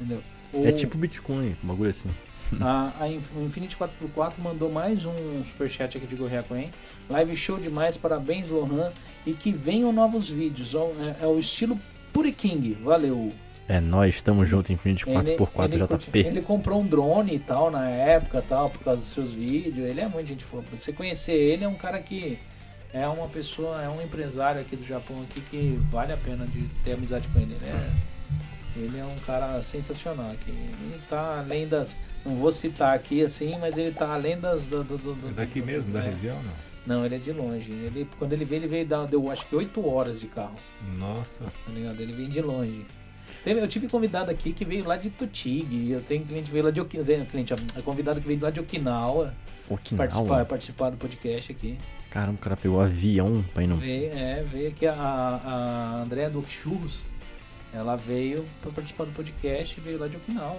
Entendeu? 0.00 0.22
É 0.54 0.68
O- 0.70 0.72
tipo 0.72 0.96
Bitcoin, 0.96 1.56
um 1.62 1.66
bagulho 1.68 1.90
assim. 1.90 2.08
A, 2.60 2.92
a 3.00 3.08
Infinity 3.10 3.76
4x4 3.76 4.34
mandou 4.40 4.70
mais 4.70 5.04
um 5.04 5.44
superchat 5.44 5.96
aqui 5.98 6.06
de 6.06 6.14
Gorria 6.14 6.42
Coen. 6.44 6.70
Live 7.10 7.36
show 7.36 7.58
demais, 7.58 7.96
parabéns 7.96 8.48
Lohan. 8.48 8.90
E 9.26 9.32
que 9.32 9.50
venham 9.52 9.92
novos 9.92 10.28
vídeos. 10.28 10.72
É, 10.74 11.24
é 11.24 11.26
o 11.26 11.38
estilo 11.38 11.78
Puri 12.12 12.30
King, 12.32 12.74
valeu. 12.82 13.32
É, 13.68 13.80
nós 13.80 14.14
estamos 14.14 14.48
juntos, 14.48 14.70
Infinity 14.70 15.04
4x4 15.04 15.64
ele, 15.64 15.76
JP. 15.76 15.86
curte- 15.88 16.18
ele 16.18 16.42
comprou 16.42 16.80
um 16.80 16.86
drone 16.86 17.34
e 17.34 17.38
tal 17.38 17.70
na 17.70 17.88
época 17.88 18.40
tal, 18.46 18.70
por 18.70 18.80
causa 18.80 19.00
dos 19.00 19.08
seus 19.10 19.32
vídeos. 19.32 19.78
Ele 19.88 20.00
é 20.00 20.08
muito 20.08 20.28
gente 20.28 20.44
fofa. 20.44 20.64
Você 20.78 20.92
conhecer 20.92 21.32
ele 21.32 21.64
é 21.64 21.68
um 21.68 21.74
cara 21.74 21.98
que 22.00 22.38
é 22.92 23.06
uma 23.08 23.26
pessoa, 23.28 23.82
é 23.82 23.88
um 23.88 24.00
empresário 24.00 24.60
aqui 24.60 24.76
do 24.76 24.84
Japão 24.84 25.16
aqui 25.28 25.40
que 25.40 25.80
vale 25.90 26.12
a 26.12 26.16
pena 26.16 26.46
de 26.46 26.62
ter 26.84 26.92
amizade 26.92 27.26
com 27.28 27.40
ele. 27.40 27.56
Ele 27.60 27.66
é, 27.70 27.90
ele 28.78 28.98
é 29.00 29.04
um 29.04 29.16
cara 29.26 29.60
sensacional 29.62 30.30
aqui. 30.30 30.50
Ele 30.52 31.00
tá 31.10 31.40
além 31.40 31.66
das. 31.66 31.96
Não 32.24 32.36
vou 32.36 32.52
citar 32.52 32.94
aqui 32.94 33.22
assim, 33.24 33.58
mas 33.58 33.76
ele 33.76 33.90
tá 33.92 34.14
além 34.14 34.38
das. 34.38 34.62
Do, 34.64 34.84
do, 34.84 34.96
do- 34.96 35.14
do- 35.14 35.28
É 35.30 35.32
daqui 35.32 35.60
do- 35.60 35.66
mesmo, 35.66 35.92
da 35.92 36.04
é. 36.04 36.10
região, 36.10 36.36
não? 36.40 36.66
Não, 36.98 37.04
ele 37.04 37.16
é 37.16 37.18
de 37.18 37.32
longe. 37.32 37.72
Ele, 37.72 38.06
quando 38.16 38.32
ele 38.32 38.44
veio, 38.44 38.60
ele 38.60 38.68
veio 38.68 38.86
dar, 38.86 39.06
deu 39.06 39.28
acho 39.28 39.44
que 39.48 39.56
8 39.56 39.84
horas 39.88 40.20
de 40.20 40.28
carro. 40.28 40.54
Nossa. 40.96 41.42
Tá 41.42 41.72
ligado? 41.72 42.00
Ele 42.00 42.12
vem 42.12 42.28
de 42.28 42.40
longe. 42.40 42.86
Eu 43.46 43.68
tive 43.68 43.88
convidado 43.88 44.28
aqui 44.28 44.52
que 44.52 44.64
veio 44.64 44.84
lá 44.84 44.96
de 44.96 45.08
Tutig. 45.08 45.90
Eu 45.90 46.02
tenho 46.02 46.24
cliente 46.24 46.46
que 46.46 46.52
veio 46.52 46.64
lá 46.64 46.70
de 46.72 46.80
Okinawa. 46.80 47.26
Cliente, 47.26 47.54
ó, 47.54 47.82
convidado 47.82 48.20
que 48.20 48.26
veio 48.26 48.40
lá 48.40 48.50
de 48.50 48.58
Okinawa 48.58 49.32
participar, 49.68 50.04
Okinawa. 50.04 50.44
participar 50.44 50.90
do 50.90 50.96
podcast 50.96 51.52
aqui. 51.52 51.78
Caramba, 52.10 52.34
o 52.34 52.38
cara 52.38 52.56
pegou 52.56 52.80
avião 52.80 53.44
pra 53.54 53.62
ir 53.62 53.68
no. 53.68 53.76
Veio, 53.76 54.12
é, 54.12 54.42
veio 54.42 54.68
aqui 54.68 54.86
a, 54.86 54.94
a 54.94 56.02
Andréa 56.02 56.28
do 56.28 56.44
Churros. 56.48 56.98
Ela 57.72 57.94
veio 57.94 58.44
pra 58.62 58.72
participar 58.72 59.04
do 59.04 59.12
podcast 59.12 59.78
e 59.78 59.80
veio 59.80 59.98
lá 59.98 60.08
de 60.08 60.16
Okinawa. 60.16 60.58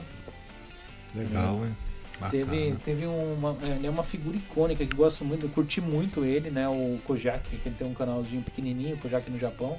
Legal, 1.13 1.65
hein? 1.65 1.75
Bacana. 2.19 2.31
Teve, 2.31 2.75
teve 2.83 3.05
uma, 3.05 3.55
é, 3.61 3.75
ele 3.75 3.87
é 3.87 3.89
uma 3.89 4.03
figura 4.03 4.37
icônica 4.37 4.85
que 4.85 4.95
gosto 4.95 5.23
muito, 5.23 5.45
eu 5.45 5.49
curti 5.49 5.79
muito 5.79 6.25
ele, 6.25 6.49
né? 6.49 6.67
O 6.67 6.99
Kojak, 7.05 7.47
que 7.47 7.67
ele 7.67 7.75
tem 7.75 7.87
um 7.87 7.93
canalzinho 7.93 8.41
pequenininho, 8.41 8.95
o 8.95 8.99
Kojak 8.99 9.29
no 9.29 9.37
Japão. 9.37 9.77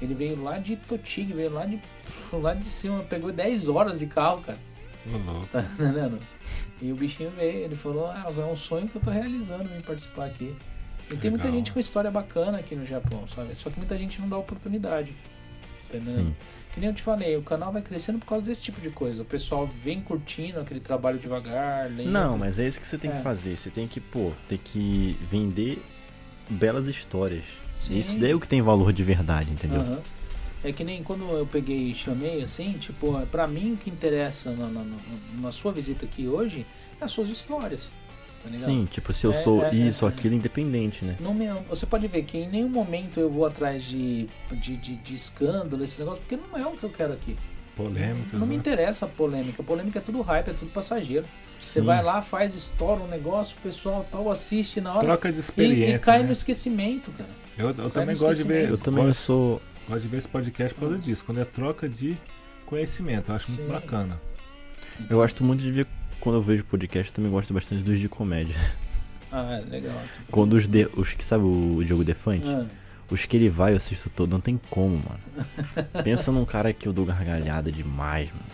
Ele 0.00 0.14
veio 0.14 0.42
lá 0.42 0.58
de 0.58 0.76
Totig, 0.76 1.32
veio 1.32 1.52
lá 1.52 1.66
de, 1.66 1.80
lá 2.32 2.54
de 2.54 2.70
cima, 2.70 3.02
pegou 3.02 3.30
10 3.32 3.68
horas 3.68 3.98
de 3.98 4.06
carro, 4.06 4.40
cara. 4.42 4.58
Tá 5.50 5.62
entendendo? 5.62 6.18
E 6.80 6.92
o 6.92 6.94
bichinho 6.94 7.30
veio, 7.30 7.64
ele 7.64 7.76
falou, 7.76 8.06
ah, 8.06 8.32
é 8.36 8.44
um 8.44 8.56
sonho 8.56 8.86
que 8.88 8.96
eu 8.96 9.02
tô 9.02 9.10
realizando 9.10 9.68
em 9.74 9.80
participar 9.80 10.26
aqui. 10.26 10.54
E 11.12 11.16
tem 11.16 11.30
muita 11.30 11.44
Legal. 11.46 11.58
gente 11.58 11.72
com 11.72 11.80
história 11.80 12.10
bacana 12.10 12.58
aqui 12.58 12.74
no 12.76 12.86
Japão, 12.86 13.26
sabe? 13.26 13.54
Só 13.56 13.68
que 13.70 13.78
muita 13.78 13.96
gente 13.98 14.20
não 14.20 14.28
dá 14.28 14.36
oportunidade. 14.38 15.12
Tá 15.90 15.96
entendendo? 15.96 16.26
Sim. 16.28 16.36
Que 16.72 16.78
nem 16.78 16.88
eu 16.90 16.94
te 16.94 17.02
falei, 17.02 17.36
o 17.36 17.42
canal 17.42 17.72
vai 17.72 17.82
crescendo 17.82 18.20
por 18.20 18.26
causa 18.26 18.44
desse 18.46 18.62
tipo 18.62 18.80
de 18.80 18.90
coisa. 18.90 19.22
O 19.22 19.24
pessoal 19.24 19.66
vem 19.82 20.00
curtindo 20.00 20.60
aquele 20.60 20.78
trabalho 20.78 21.18
devagar. 21.18 21.90
Não, 21.90 22.38
mas 22.38 22.60
é 22.60 22.68
isso 22.68 22.78
que 22.78 22.86
você 22.86 22.96
tem 22.96 23.10
É. 23.10 23.16
que 23.16 23.22
fazer. 23.22 23.56
Você 23.56 23.70
tem 23.70 23.88
que, 23.88 23.98
pô, 24.00 24.30
tem 24.48 24.56
que 24.62 25.18
vender 25.28 25.82
belas 26.48 26.86
histórias. 26.86 27.42
Sim. 27.80 27.98
Isso 27.98 28.18
daí 28.18 28.30
é 28.30 28.34
o 28.34 28.40
que 28.40 28.46
tem 28.46 28.60
valor 28.60 28.92
de 28.92 29.02
verdade, 29.02 29.50
entendeu? 29.50 29.80
Aham. 29.80 29.98
É 30.62 30.70
que 30.72 30.84
nem 30.84 31.02
quando 31.02 31.24
eu 31.24 31.46
peguei 31.46 31.90
e 31.90 31.94
chamei 31.94 32.42
assim, 32.42 32.72
tipo, 32.72 33.18
pra 33.32 33.48
mim 33.48 33.72
o 33.72 33.76
que 33.78 33.88
interessa 33.88 34.50
na, 34.50 34.68
na, 34.68 34.84
na- 35.40 35.50
sua 35.50 35.72
visita 35.72 36.04
aqui 36.04 36.28
hoje 36.28 36.66
é 37.00 37.04
as 37.04 37.10
suas 37.10 37.30
histórias. 37.30 37.90
Tá 38.42 38.50
ligado? 38.50 38.66
Sim, 38.66 38.86
tipo, 38.90 39.10
se 39.12 39.26
eu 39.26 39.30
É, 39.30 39.34
sou 39.34 39.64
é, 39.64 39.74
isso, 39.74 40.04
é, 40.04 40.08
aquilo, 40.08 40.34
independente, 40.34 41.02
né? 41.04 41.16
Não 41.18 41.32
me- 41.32 41.48
você 41.68 41.86
pode 41.86 42.06
ver 42.08 42.22
que 42.24 42.36
em 42.36 42.48
nenhum 42.48 42.68
momento 42.68 43.18
eu 43.18 43.30
vou 43.30 43.46
atrás 43.46 43.84
de, 43.84 44.28
de, 44.52 44.76
de, 44.76 44.96
de 44.96 45.14
escândalo, 45.14 45.82
esse 45.82 45.98
negócio, 45.98 46.20
porque 46.22 46.36
não 46.36 46.58
é 46.58 46.66
o 46.66 46.72
que 46.72 46.84
eu 46.84 46.90
quero 46.90 47.14
aqui. 47.14 47.36
Polêmicas, 47.74 48.38
Não 48.38 48.46
me 48.46 48.54
né? 48.54 48.60
interessa 48.60 49.06
a 49.06 49.08
polêmica. 49.08 49.62
A 49.62 49.64
polêmica 49.64 49.98
é 49.98 50.02
tudo 50.02 50.20
hype, 50.20 50.48
é 50.48 50.52
tudo 50.52 50.70
passageiro. 50.70 51.24
Você 51.58 51.80
vai 51.80 52.02
lá, 52.02 52.20
faz, 52.20 52.54
estoura 52.54 53.02
um 53.02 53.06
negócio, 53.08 53.56
o 53.58 53.62
pessoal 53.62 54.06
tal 54.10 54.30
assiste 54.30 54.80
na 54.80 54.92
hora 54.94 55.04
Troca 55.04 55.30
de 55.30 55.38
e, 55.38 55.40
experiência, 55.40 55.96
e 55.96 56.00
cai 56.00 56.18
né? 56.20 56.26
no 56.26 56.32
esquecimento, 56.32 57.10
cara. 57.12 57.39
Eu, 57.60 57.70
eu 57.84 57.90
também 57.90 58.16
gosto 58.16 58.36
de 58.38 58.44
ver... 58.44 58.68
Eu 58.70 58.78
também 58.78 59.04
gosto, 59.06 59.20
sou. 59.20 59.62
gosto 59.88 60.02
de 60.02 60.08
ver 60.08 60.16
esse 60.18 60.28
podcast 60.28 60.74
por 60.74 60.80
causa 60.88 60.98
disso. 60.98 61.24
Quando 61.24 61.40
é 61.40 61.44
troca 61.44 61.88
de 61.88 62.16
conhecimento, 62.66 63.30
eu 63.30 63.36
acho 63.36 63.50
muito 63.50 63.62
Sim. 63.62 63.68
bacana. 63.68 64.20
Eu 65.08 65.18
gosto 65.18 65.44
muito 65.44 65.60
de 65.60 65.70
ver. 65.70 65.86
Quando 66.20 66.36
eu 66.36 66.42
vejo 66.42 66.64
podcast, 66.64 67.10
eu 67.10 67.14
também 67.16 67.30
gosto 67.30 67.52
bastante 67.54 67.82
dos 67.82 67.98
de 67.98 68.08
comédia. 68.08 68.54
Ah, 69.32 69.60
é 69.64 69.70
legal. 69.70 69.94
Quando 70.30 70.54
os, 70.54 70.66
de, 70.66 70.88
os 70.96 71.14
que 71.14 71.24
sabe 71.24 71.44
o 71.44 71.82
Diogo 71.84 72.02
Defante, 72.04 72.48
Ah, 72.48 72.66
os 73.08 73.24
que 73.26 73.36
ele 73.36 73.48
vai 73.48 73.72
eu 73.72 73.76
assisto 73.76 74.10
todo, 74.10 74.30
não 74.30 74.40
tem 74.40 74.60
como, 74.68 74.96
mano. 74.96 75.84
Pensa 76.02 76.32
num 76.32 76.44
cara 76.44 76.72
que 76.72 76.88
eu 76.88 76.92
dou 76.92 77.04
gargalhada 77.04 77.70
demais, 77.70 78.28
mano. 78.30 78.44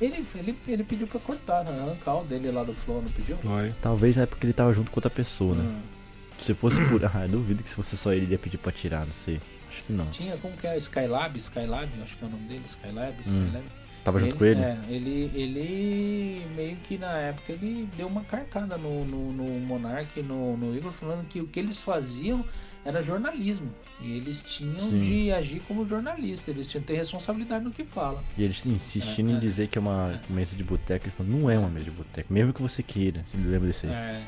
ele, 0.00 0.24
ele, 0.36 0.56
ele 0.68 0.84
pediu 0.84 1.06
pra 1.06 1.18
cortar, 1.20 1.64
né? 1.64 1.80
arrancar 1.80 2.20
o 2.20 2.24
dele 2.24 2.50
lá 2.50 2.62
do 2.62 2.72
Flow, 2.74 3.02
não 3.02 3.10
pediu? 3.10 3.36
Foi. 3.38 3.74
Talvez 3.82 4.16
é 4.16 4.24
porque 4.24 4.46
ele 4.46 4.52
tava 4.52 4.72
junto 4.72 4.90
com 4.90 4.98
outra 4.98 5.10
pessoa, 5.10 5.54
né? 5.56 5.64
Ah, 5.66 5.93
Se 6.38 6.54
fosse 6.54 6.80
por. 6.86 7.00
Ah, 7.14 7.26
duvido 7.28 7.62
que 7.62 7.68
se 7.70 7.76
fosse 7.76 7.96
só 7.96 8.12
ele, 8.12 8.26
ele 8.26 8.32
ia 8.32 8.38
pedir 8.38 8.58
pra 8.58 8.72
tirar, 8.72 9.06
não 9.06 9.12
sei. 9.12 9.40
Acho 9.70 9.82
que 9.84 9.92
não. 9.92 10.06
Tinha, 10.10 10.36
como 10.38 10.56
que 10.56 10.66
é? 10.66 10.76
Skylab, 10.78 11.36
Skylab, 11.38 11.90
acho 12.02 12.16
que 12.16 12.24
é 12.24 12.28
o 12.28 12.30
nome 12.30 12.46
dele, 12.48 12.62
Skylab, 12.66 13.14
Hum. 13.26 13.44
Skylab. 13.46 13.64
Tava 14.04 14.20
junto 14.20 14.32
ele, 14.32 14.38
com 14.38 14.44
ele? 14.44 14.60
É, 14.60 14.78
ele, 14.90 15.30
ele 15.34 16.46
meio 16.54 16.76
que 16.76 16.98
na 16.98 17.16
época 17.18 17.52
ele 17.52 17.88
deu 17.96 18.06
uma 18.06 18.22
carcada 18.22 18.76
no, 18.76 19.04
no, 19.04 19.32
no 19.32 19.60
Monark, 19.60 20.22
no, 20.22 20.56
no 20.58 20.76
Igor, 20.76 20.92
falando 20.92 21.26
que 21.26 21.40
o 21.40 21.46
que 21.46 21.58
eles 21.58 21.80
faziam 21.80 22.44
era 22.84 23.02
jornalismo. 23.02 23.70
E 24.02 24.12
eles 24.18 24.42
tinham 24.42 24.78
Sim. 24.78 25.00
de 25.00 25.32
agir 25.32 25.60
como 25.66 25.88
jornalista, 25.88 26.50
eles 26.50 26.66
tinham 26.66 26.82
que 26.82 26.88
ter 26.88 26.96
responsabilidade 26.98 27.64
no 27.64 27.70
que 27.70 27.82
fala. 27.84 28.22
E 28.36 28.42
eles 28.44 28.64
insistindo 28.66 29.30
É, 29.30 29.32
em 29.32 29.36
é. 29.36 29.40
dizer 29.40 29.68
que 29.68 29.78
é 29.78 29.80
uma 29.80 30.20
mesa 30.28 30.54
de 30.54 30.62
boteco. 30.62 31.06
Ele 31.06 31.14
falou, 31.16 31.32
não 31.40 31.50
é 31.50 31.58
uma 31.58 31.70
mesa 31.70 31.86
de 31.86 31.90
boteco, 31.90 32.30
mesmo 32.30 32.52
que 32.52 32.60
você 32.60 32.82
queira. 32.82 33.22
Você 33.26 33.38
lembra 33.38 33.68
desse 33.68 33.86
aí? 33.86 33.92
É, 33.94 34.22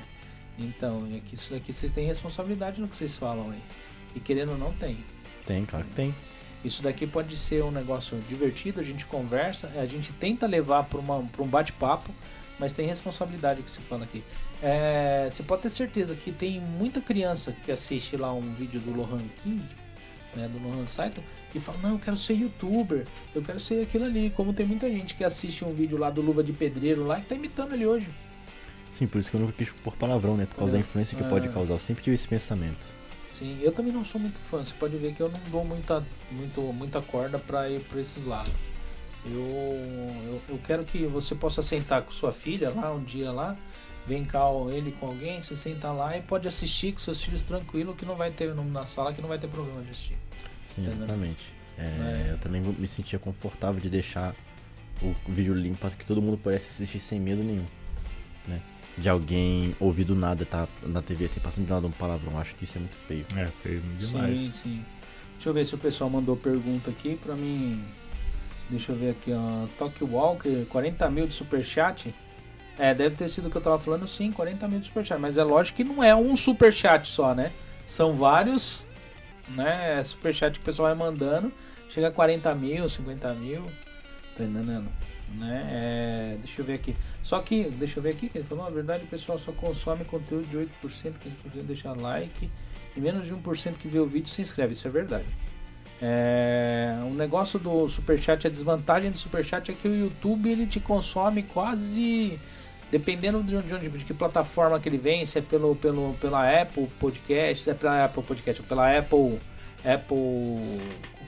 então, 0.59 1.07
é 1.15 1.21
que 1.21 1.35
isso 1.35 1.53
daqui 1.53 1.73
vocês 1.73 1.93
têm 1.93 2.07
responsabilidade 2.07 2.81
no 2.81 2.89
que 2.89 2.97
vocês 2.97 3.17
falam 3.17 3.51
aí. 3.51 3.63
E 4.15 4.21
querendo 4.21 4.53
ou 4.53 4.59
não, 4.59 4.73
tem. 4.73 4.99
Tem, 5.45 5.65
claro 5.65 5.85
que 5.85 5.95
tem. 5.95 6.15
Isso 6.65 6.83
daqui 6.83 7.07
pode 7.07 7.37
ser 7.37 7.63
um 7.63 7.71
negócio 7.71 8.19
divertido, 8.29 8.81
a 8.81 8.83
gente 8.83 9.05
conversa, 9.07 9.69
a 9.77 9.87
gente 9.87 10.13
tenta 10.13 10.47
levar 10.47 10.85
para 10.85 10.99
um 10.99 11.47
bate-papo, 11.47 12.13
mas 12.59 12.73
tem 12.73 12.87
responsabilidade 12.87 13.63
que 13.63 13.71
se 13.71 13.81
fala 13.81 14.05
aqui. 14.05 14.25
É, 14.63 15.29
você 15.31 15.43
pode 15.43 15.63
ter 15.63 15.71
certeza 15.71 16.15
que 16.15 16.33
tem 16.33 16.61
muita 16.61 17.01
criança 17.01 17.53
que 17.53 17.71
assiste 17.71 18.17
lá 18.17 18.33
um 18.33 18.55
vídeo 18.55 18.81
do 18.81 18.93
Lohan 18.93 19.23
King, 19.43 19.63
né, 20.35 20.49
do 20.49 20.59
Lohan 20.59 20.87
Saito, 20.87 21.23
que 21.53 21.61
fala, 21.61 21.79
não, 21.79 21.91
eu 21.93 21.99
quero 21.99 22.17
ser 22.17 22.35
youtuber, 22.35 23.07
eu 23.35 23.43
quero 23.43 23.61
ser 23.61 23.83
aquilo 23.83 24.05
ali. 24.05 24.31
Como 24.31 24.53
tem 24.53 24.67
muita 24.67 24.91
gente 24.91 25.15
que 25.15 25.25
assiste 25.25 25.65
um 25.65 25.73
vídeo 25.73 25.99
lá 25.99 26.11
do 26.11 26.23
Luva 26.23 26.43
de 26.43 26.53
Pedreiro 26.53 27.05
lá 27.05 27.21
que 27.21 27.27
tá 27.27 27.35
imitando 27.35 27.75
ele 27.75 27.87
hoje. 27.87 28.09
Sim, 28.91 29.07
por 29.07 29.19
isso 29.19 29.31
que 29.31 29.37
eu 29.37 29.41
nunca 29.41 29.53
quis 29.53 29.71
pôr 29.71 29.95
palavrão, 29.97 30.37
né? 30.37 30.47
Por 30.47 30.57
causa 30.57 30.73
da 30.75 30.79
influência 30.79 31.17
que 31.17 31.23
É. 31.25 31.29
pode 31.29 31.49
causar. 31.51 31.75
Eu 31.75 31.79
sempre 31.79 32.03
tive 32.03 32.15
esse 32.15 32.27
pensamento. 32.29 32.87
Sim, 33.33 33.59
eu 33.61 33.71
também 33.73 33.93
não 33.93 34.05
sou 34.05 34.19
muito 34.21 34.39
fã. 34.39 34.65
Você 34.65 34.73
pode 34.75 34.97
ver 34.97 35.13
que 35.15 35.21
eu 35.23 35.29
não 35.29 35.41
dou 35.51 35.65
muita, 35.65 36.03
muito, 36.31 36.61
muita 36.73 37.03
corda 37.03 37.39
para 37.39 37.69
ir 37.69 37.81
para 37.81 38.01
esses 38.01 38.25
lados. 38.25 38.53
Eu, 39.25 39.41
eu, 39.41 40.43
eu 40.49 40.59
quero 40.65 40.85
que 40.85 41.05
você 41.07 41.35
possa 41.35 41.61
sentar 41.61 42.03
com 42.03 42.13
sua 42.13 42.33
filha 42.33 42.71
lá 42.71 42.93
um 42.95 43.03
dia 43.03 43.33
lá, 43.33 43.57
vem 44.07 44.25
cá 44.25 44.41
ele 44.73 44.93
com 44.93 45.07
alguém, 45.09 45.43
você 45.43 45.57
senta 45.57 45.91
lá 45.91 46.17
e 46.17 46.23
pode 46.23 46.47
assistir 46.47 46.93
com 46.93 47.01
seus 47.01 47.21
filhos 47.21 47.43
tranquilo, 47.45 47.95
que 47.95 48.07
não 48.07 48.15
vai 48.15 48.31
ter 48.31 48.55
na 48.55 48.87
sala 48.87 49.13
que 49.13 49.21
não 49.21 49.29
vai 49.29 49.39
ter 49.39 49.49
problema 49.49 49.83
de 49.83 49.91
assistir. 49.91 50.17
Sim, 50.67 50.83
Entendeu? 50.83 51.05
exatamente. 51.05 51.45
É, 51.77 51.83
É. 51.83 52.33
Eu 52.33 52.39
também 52.39 52.63
me 52.63 52.87
sentia 52.89 53.19
confortável 53.19 53.81
de 53.81 53.91
deixar 53.91 54.35
o 55.03 55.13
vídeo 55.29 55.53
limpo 55.53 55.77
para 55.79 55.91
que 55.91 56.07
todo 56.07 56.23
mundo 56.23 56.39
pudesse 56.39 56.71
assistir 56.71 57.01
sem 57.01 57.21
medo 57.21 57.43
nenhum. 57.43 57.67
Né? 58.47 58.63
De 58.97 59.09
alguém 59.09 59.77
ouvir 59.79 60.05
do 60.05 60.15
nada, 60.15 60.47
tá 60.47 60.67
na 60.83 61.03
TV 61.03 61.27
assim, 61.27 61.39
passando 61.39 61.67
de 61.67 61.71
nada 61.71 61.87
um 61.87 61.91
palavrão. 61.91 62.39
Acho 62.39 62.55
que 62.55 62.65
isso 62.65 62.79
é 62.79 62.81
muito 62.81 62.97
feio. 62.97 63.27
É, 63.37 63.49
feio 63.63 63.81
demais. 63.99 64.39
Sim, 64.39 64.53
sim. 64.63 64.85
Deixa 65.35 65.51
eu 65.51 65.55
ver 65.55 65.67
se 65.67 65.75
o 65.75 65.79
pessoal 65.79 66.09
mandou 66.09 66.35
pergunta 66.37 66.91
aqui 66.91 67.17
pra 67.17 67.35
mim. 67.35 67.85
Deixa 68.71 68.93
eu 68.93 68.97
ver 68.97 69.11
aqui, 69.11 69.33
ó. 69.33 69.67
Tokyo 69.79 70.09
Walker, 70.11 70.65
40 70.65 71.11
mil 71.11 71.27
de 71.27 71.35
superchat. 71.35 72.15
É, 72.79 72.95
deve 72.95 73.17
ter 73.17 73.29
sido 73.29 73.49
o 73.49 73.51
que 73.51 73.57
eu 73.57 73.63
tava 73.63 73.79
falando, 73.79 74.07
sim, 74.09 74.33
40 74.33 74.67
mil 74.69 74.81
de 74.81 74.87
superchat. 74.87 75.21
Mas 75.21 75.37
é 75.37 75.45
lógico 75.45 75.77
que 75.77 75.85
não 75.85 76.03
é 76.03 76.15
um 76.17 76.35
superchat 76.37 77.07
só, 77.07 77.35
né? 77.35 77.53
São 77.85 78.15
vários, 78.15 78.85
né? 79.49 80.03
Superchat 80.03 80.59
que 80.59 80.63
o 80.63 80.65
pessoal 80.65 80.89
vai 80.89 80.97
mandando. 80.97 81.53
Chega 81.91 82.09
a 82.09 82.13
40 82.13 82.55
mil, 82.55 82.89
50 82.89 83.35
mil. 83.35 83.63
Tá 84.37 84.45
entendendo? 84.45 84.89
Né? 85.35 85.69
É, 85.71 86.37
deixa 86.39 86.61
eu 86.61 86.65
ver 86.65 86.75
aqui. 86.75 86.95
Só 87.23 87.41
que, 87.41 87.65
deixa 87.65 87.99
eu 87.99 88.03
ver 88.03 88.11
aqui, 88.11 88.29
que 88.29 88.39
ele 88.39 88.45
falou, 88.45 88.65
na 88.65 88.71
verdade 88.71 89.05
o 89.05 89.07
pessoal 89.09 89.39
só 89.39 89.53
consome 89.53 90.05
conteúdo 90.05 90.47
de 90.49 90.57
8%, 90.57 90.69
15% 90.85 91.13
deixa 91.63 91.93
like. 91.93 92.49
E 92.97 93.01
menos 93.01 93.27
de 93.27 93.35
1% 93.35 93.75
que 93.75 93.89
vê 93.89 93.99
o 93.99 94.07
vídeo 94.07 94.29
se 94.29 94.41
inscreve, 94.41 94.73
isso 94.73 94.87
é 94.87 94.91
verdade. 94.91 95.27
É, 96.01 96.95
o 97.03 97.11
negócio 97.15 97.59
do 97.59 97.89
Superchat, 97.89 98.47
a 98.47 98.51
desvantagem 98.51 99.11
do 99.11 99.19
Superchat 99.19 99.71
é 99.71 99.75
que 99.75 99.89
o 99.89 99.95
YouTube 99.95 100.51
ele 100.51 100.67
te 100.67 100.79
consome 100.81 101.43
quase. 101.43 102.39
Dependendo 102.91 103.43
de 103.43 103.57
onde- 103.57 103.89
de 103.89 104.05
que 104.05 104.15
plataforma 104.15 104.79
que 104.79 104.89
ele 104.89 104.99
vem, 104.99 105.27
se 105.27 105.39
é 105.39 105.43
pelo, 105.43 105.75
pelo, 105.75 106.15
pela 106.21 106.49
Apple 106.63 106.87
Podcast, 107.01 107.65
se 107.65 107.71
é 107.71 107.75
pela 107.75 108.05
Apple 108.05 108.23
Podcast, 108.23 108.63
ou 108.63 108.69
pela 108.69 108.97
Apple, 108.97 109.41
Apple, 109.85 110.81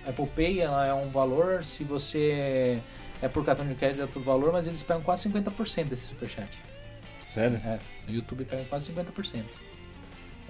Apple 0.07 0.27
Pay, 0.37 0.61
ela 0.61 0.87
é 0.87 0.95
um 0.95 1.09
valor, 1.11 1.65
se 1.65 1.83
você 1.83 2.79
é 3.23 3.29
por 3.29 3.45
cartão 3.45 3.67
de 3.67 3.75
crédito 3.75 4.01
é 4.01 4.03
outro 4.05 4.21
valor, 4.21 4.53
mas 4.53 4.67
eles 4.67 4.83
pegam 4.83 5.03
quase 5.03 5.29
50% 5.29 5.85
desse 5.85 6.07
Superchat. 6.09 6.49
Sério? 7.21 7.61
É, 7.65 7.79
o 8.09 8.13
YouTube 8.13 8.45
pega 8.45 8.65
quase 8.65 8.91
50%. 8.93 9.43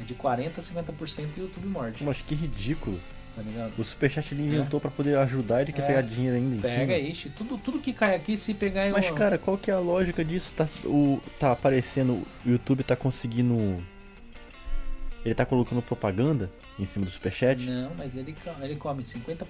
É 0.00 0.02
de 0.04 0.14
40% 0.14 0.58
a 0.58 0.60
50% 0.62 1.28
e 1.36 1.40
o 1.40 1.42
YouTube 1.44 1.66
morde, 1.66 2.04
Mas 2.04 2.22
que 2.22 2.34
ridículo. 2.34 3.00
tá 3.34 3.42
ligado? 3.42 3.72
O 3.76 3.82
Superchat 3.82 4.32
ele 4.32 4.42
inventou 4.44 4.78
pra 4.80 4.90
poder 4.90 5.16
ajudar 5.18 5.58
e 5.60 5.62
ele 5.64 5.72
quer 5.72 5.82
É. 5.82 5.86
pegar 5.86 6.00
dinheiro 6.02 6.36
ainda 6.36 6.56
em 6.56 6.60
Pega 6.60 6.94
cima. 6.94 7.08
isso, 7.08 7.30
tudo, 7.36 7.58
tudo 7.58 7.78
que 7.80 7.92
cai 7.92 8.14
aqui, 8.14 8.36
se 8.36 8.54
pegar 8.54 8.88
Mas 8.90 9.06
uma- 9.06 9.16
cara, 9.16 9.38
qual 9.38 9.58
que 9.58 9.70
é 9.70 9.74
a 9.74 9.78
lógica 9.80 10.24
disso? 10.24 10.54
Tá, 10.54 10.68
o, 10.84 11.20
tá 11.38 11.50
aparecendo, 11.52 12.12
o 12.46 12.50
YouTube 12.50 12.84
tá 12.84 12.94
conseguindo. 12.94 13.82
Ele 15.24 15.34
tá 15.34 15.44
colocando 15.44 15.82
propaganda 15.82 16.50
em 16.78 16.84
cima 16.84 17.04
do 17.04 17.10
Superchat? 17.10 17.64
Não, 17.64 17.92
mas 17.96 18.14
ele, 18.16 18.34
ele 18.62 18.76
come 18.76 19.02
50%, 19.02 19.44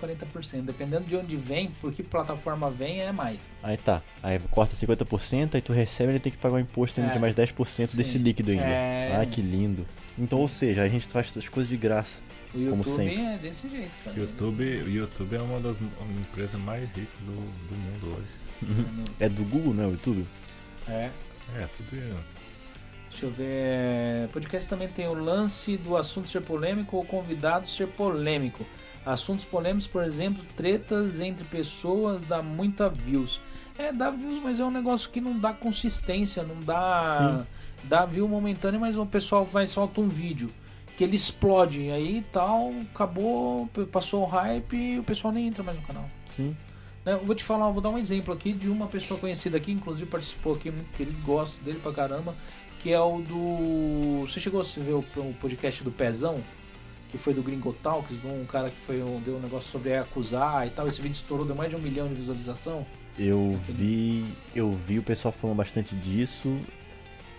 40%. 0.00 0.62
Dependendo 0.62 1.04
de 1.04 1.16
onde 1.16 1.36
vem, 1.36 1.70
por 1.80 1.92
que 1.92 2.02
plataforma 2.02 2.70
vem, 2.70 3.00
é 3.00 3.10
mais. 3.12 3.56
Aí 3.62 3.76
tá. 3.76 4.02
Aí 4.22 4.38
corta 4.50 4.74
50%, 4.74 5.54
aí 5.56 5.60
tu 5.60 5.72
recebe 5.72 6.12
ele 6.12 6.20
tem 6.20 6.30
que 6.32 6.38
pagar 6.38 6.54
um 6.56 6.60
imposto 6.60 7.00
ainda 7.00 7.12
É. 7.12 7.14
de 7.14 7.20
mais 7.20 7.34
10% 7.34 7.96
desse 7.96 8.12
Sim. 8.12 8.18
líquido 8.18 8.50
ainda. 8.52 8.64
É. 8.64 9.16
Ai, 9.16 9.26
que 9.26 9.40
lindo. 9.42 9.86
Então, 10.16 10.38
ou 10.38 10.48
seja, 10.48 10.82
a 10.82 10.88
gente 10.88 11.06
faz 11.08 11.28
essas 11.28 11.48
coisas 11.48 11.68
de 11.68 11.76
graça. 11.76 12.22
O 12.54 12.70
Como 12.70 12.82
YouTube 12.82 12.96
sempre. 12.96 13.20
é 13.26 13.36
desse 13.38 13.68
jeito, 13.68 13.90
cara. 14.04 14.18
YouTube, 14.18 14.64
o 14.64 14.88
YouTube 14.90 15.36
é 15.36 15.40
uma 15.42 15.60
das 15.60 15.76
empresas 16.20 16.60
mais 16.60 16.84
ricas 16.90 17.08
do, 17.20 17.32
do 17.68 17.74
mundo 17.76 18.16
hoje. 18.16 18.48
É 19.20 19.28
do 19.28 19.44
Google, 19.44 19.74
não 19.74 19.84
é 19.84 19.86
o 19.86 19.90
YouTube? 19.92 20.26
É. 20.88 21.10
É, 21.56 21.66
tudo. 21.76 22.18
Deixa 23.18 23.26
eu 23.26 23.32
ver. 23.32 24.28
Podcast 24.28 24.70
também 24.70 24.86
tem 24.86 25.08
o 25.08 25.12
lance 25.12 25.76
do 25.76 25.96
assunto 25.96 26.28
ser 26.28 26.40
polêmico 26.40 26.96
ou 26.96 27.04
convidado 27.04 27.66
ser 27.66 27.88
polêmico. 27.88 28.64
Assuntos 29.04 29.44
polêmicos, 29.44 29.88
por 29.88 30.04
exemplo, 30.04 30.44
tretas 30.56 31.18
entre 31.18 31.44
pessoas 31.44 32.22
dá 32.22 32.40
muita 32.40 32.88
views. 32.88 33.40
É, 33.76 33.92
dá 33.92 34.08
views, 34.08 34.40
mas 34.40 34.60
é 34.60 34.64
um 34.64 34.70
negócio 34.70 35.10
que 35.10 35.20
não 35.20 35.36
dá 35.36 35.52
consistência, 35.52 36.44
não 36.44 36.60
dá. 36.60 37.44
Dá 37.82 38.06
view 38.06 38.28
momentâneo, 38.28 38.78
mas 38.78 38.96
o 38.96 39.04
pessoal 39.04 39.44
vai 39.44 39.66
solta 39.66 40.00
um 40.00 40.08
vídeo 40.08 40.48
que 40.96 41.02
ele 41.02 41.16
explode. 41.16 41.80
E 41.80 41.90
aí 41.90 42.24
tal, 42.32 42.72
acabou, 42.94 43.68
passou 43.90 44.22
o 44.22 44.26
hype 44.26 44.76
e 44.76 44.98
o 45.00 45.02
pessoal 45.02 45.32
nem 45.32 45.48
entra 45.48 45.64
mais 45.64 45.76
no 45.76 45.84
canal. 45.84 46.08
Sim. 46.28 46.56
Né, 47.04 47.14
Eu 47.14 47.24
vou 47.24 47.34
te 47.34 47.42
falar, 47.42 47.70
vou 47.70 47.80
dar 47.80 47.90
um 47.90 47.98
exemplo 47.98 48.32
aqui 48.32 48.52
de 48.52 48.68
uma 48.68 48.86
pessoa 48.86 49.18
conhecida 49.18 49.56
aqui, 49.56 49.72
inclusive 49.72 50.08
participou 50.08 50.54
aqui, 50.54 50.70
muito 50.70 50.90
querido, 50.96 51.20
gosto 51.22 51.60
dele 51.64 51.80
pra 51.82 51.92
caramba, 51.92 52.36
que 52.78 52.92
é 52.92 53.00
o 53.00 53.20
do. 53.20 54.26
Você 54.26 54.40
chegou 54.40 54.60
a 54.60 54.64
ver 54.64 54.92
o, 54.92 55.04
o 55.16 55.34
podcast 55.40 55.82
do 55.82 55.90
Pezão? 55.90 56.42
Que 57.10 57.16
foi 57.16 57.32
do 57.32 57.42
Gringo 57.42 57.72
Talks, 57.72 58.18
um 58.22 58.44
cara 58.44 58.68
que 58.68 58.76
foi, 58.76 58.96
deu 59.24 59.36
um 59.36 59.40
negócio 59.40 59.70
sobre 59.70 59.96
acusar 59.96 60.66
e 60.66 60.70
tal. 60.70 60.86
Esse 60.86 61.00
vídeo 61.00 61.14
estourou, 61.14 61.46
deu 61.46 61.56
mais 61.56 61.70
de 61.70 61.76
um 61.76 61.78
milhão 61.78 62.06
de 62.06 62.14
visualização. 62.14 62.84
Eu 63.18 63.58
vi. 63.66 64.26
Eu 64.54 64.70
vi 64.70 64.98
o 64.98 65.02
pessoal 65.02 65.32
falando 65.32 65.56
bastante 65.56 65.96
disso 65.96 66.60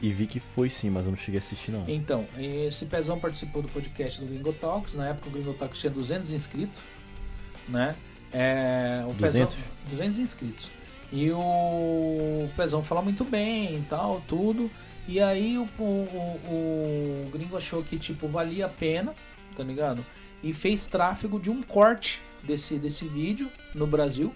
e 0.02 0.12
vi 0.12 0.26
que 0.26 0.40
foi 0.40 0.70
sim, 0.70 0.90
mas 0.90 1.06
eu 1.06 1.12
não 1.12 1.18
cheguei 1.18 1.40
a 1.40 1.44
assistir 1.44 1.72
não. 1.72 1.86
Então, 1.88 2.26
esse 2.38 2.86
Pezão 2.86 3.20
participou 3.20 3.62
do 3.62 3.68
podcast 3.68 4.20
do 4.20 4.26
Gringo 4.26 4.54
Talks. 4.54 4.96
Na 4.96 5.10
época 5.10 5.30
o 5.30 5.32
Gringo 5.32 5.54
Talks 5.54 5.80
tinha 5.80 5.92
200 5.92 6.32
inscritos, 6.32 6.82
né? 7.68 7.96
É, 8.34 9.04
o 9.08 9.14
200? 9.14 9.56
Pezão, 9.56 9.72
200 9.90 10.20
inscritos. 10.20 10.72
E 11.12 11.32
o 11.32 12.50
Pezão 12.56 12.84
fala 12.84 13.02
muito 13.02 13.24
bem 13.24 13.78
e 13.78 13.82
tal, 13.90 14.22
tudo. 14.28 14.70
E 15.10 15.20
aí 15.20 15.58
o, 15.58 15.68
o, 15.80 15.84
o, 16.46 17.30
Gringo 17.34 17.58
achou 17.58 17.84
que, 17.84 17.98
tipo, 17.98 18.28
valia 18.28 18.68
a 18.68 18.70
pena, 18.70 19.16
tá 19.56 19.64
ligado? 19.64 20.06
E 20.44 20.54
fez 20.54 20.86
tráfego 20.86 21.40
de 21.40 21.50
um 21.50 21.64
corte 21.64 22.22
desse, 22.44 22.76
desse 22.76 23.08
vídeo 23.08 23.50
no 23.74 23.88
Brasil. 23.88 24.32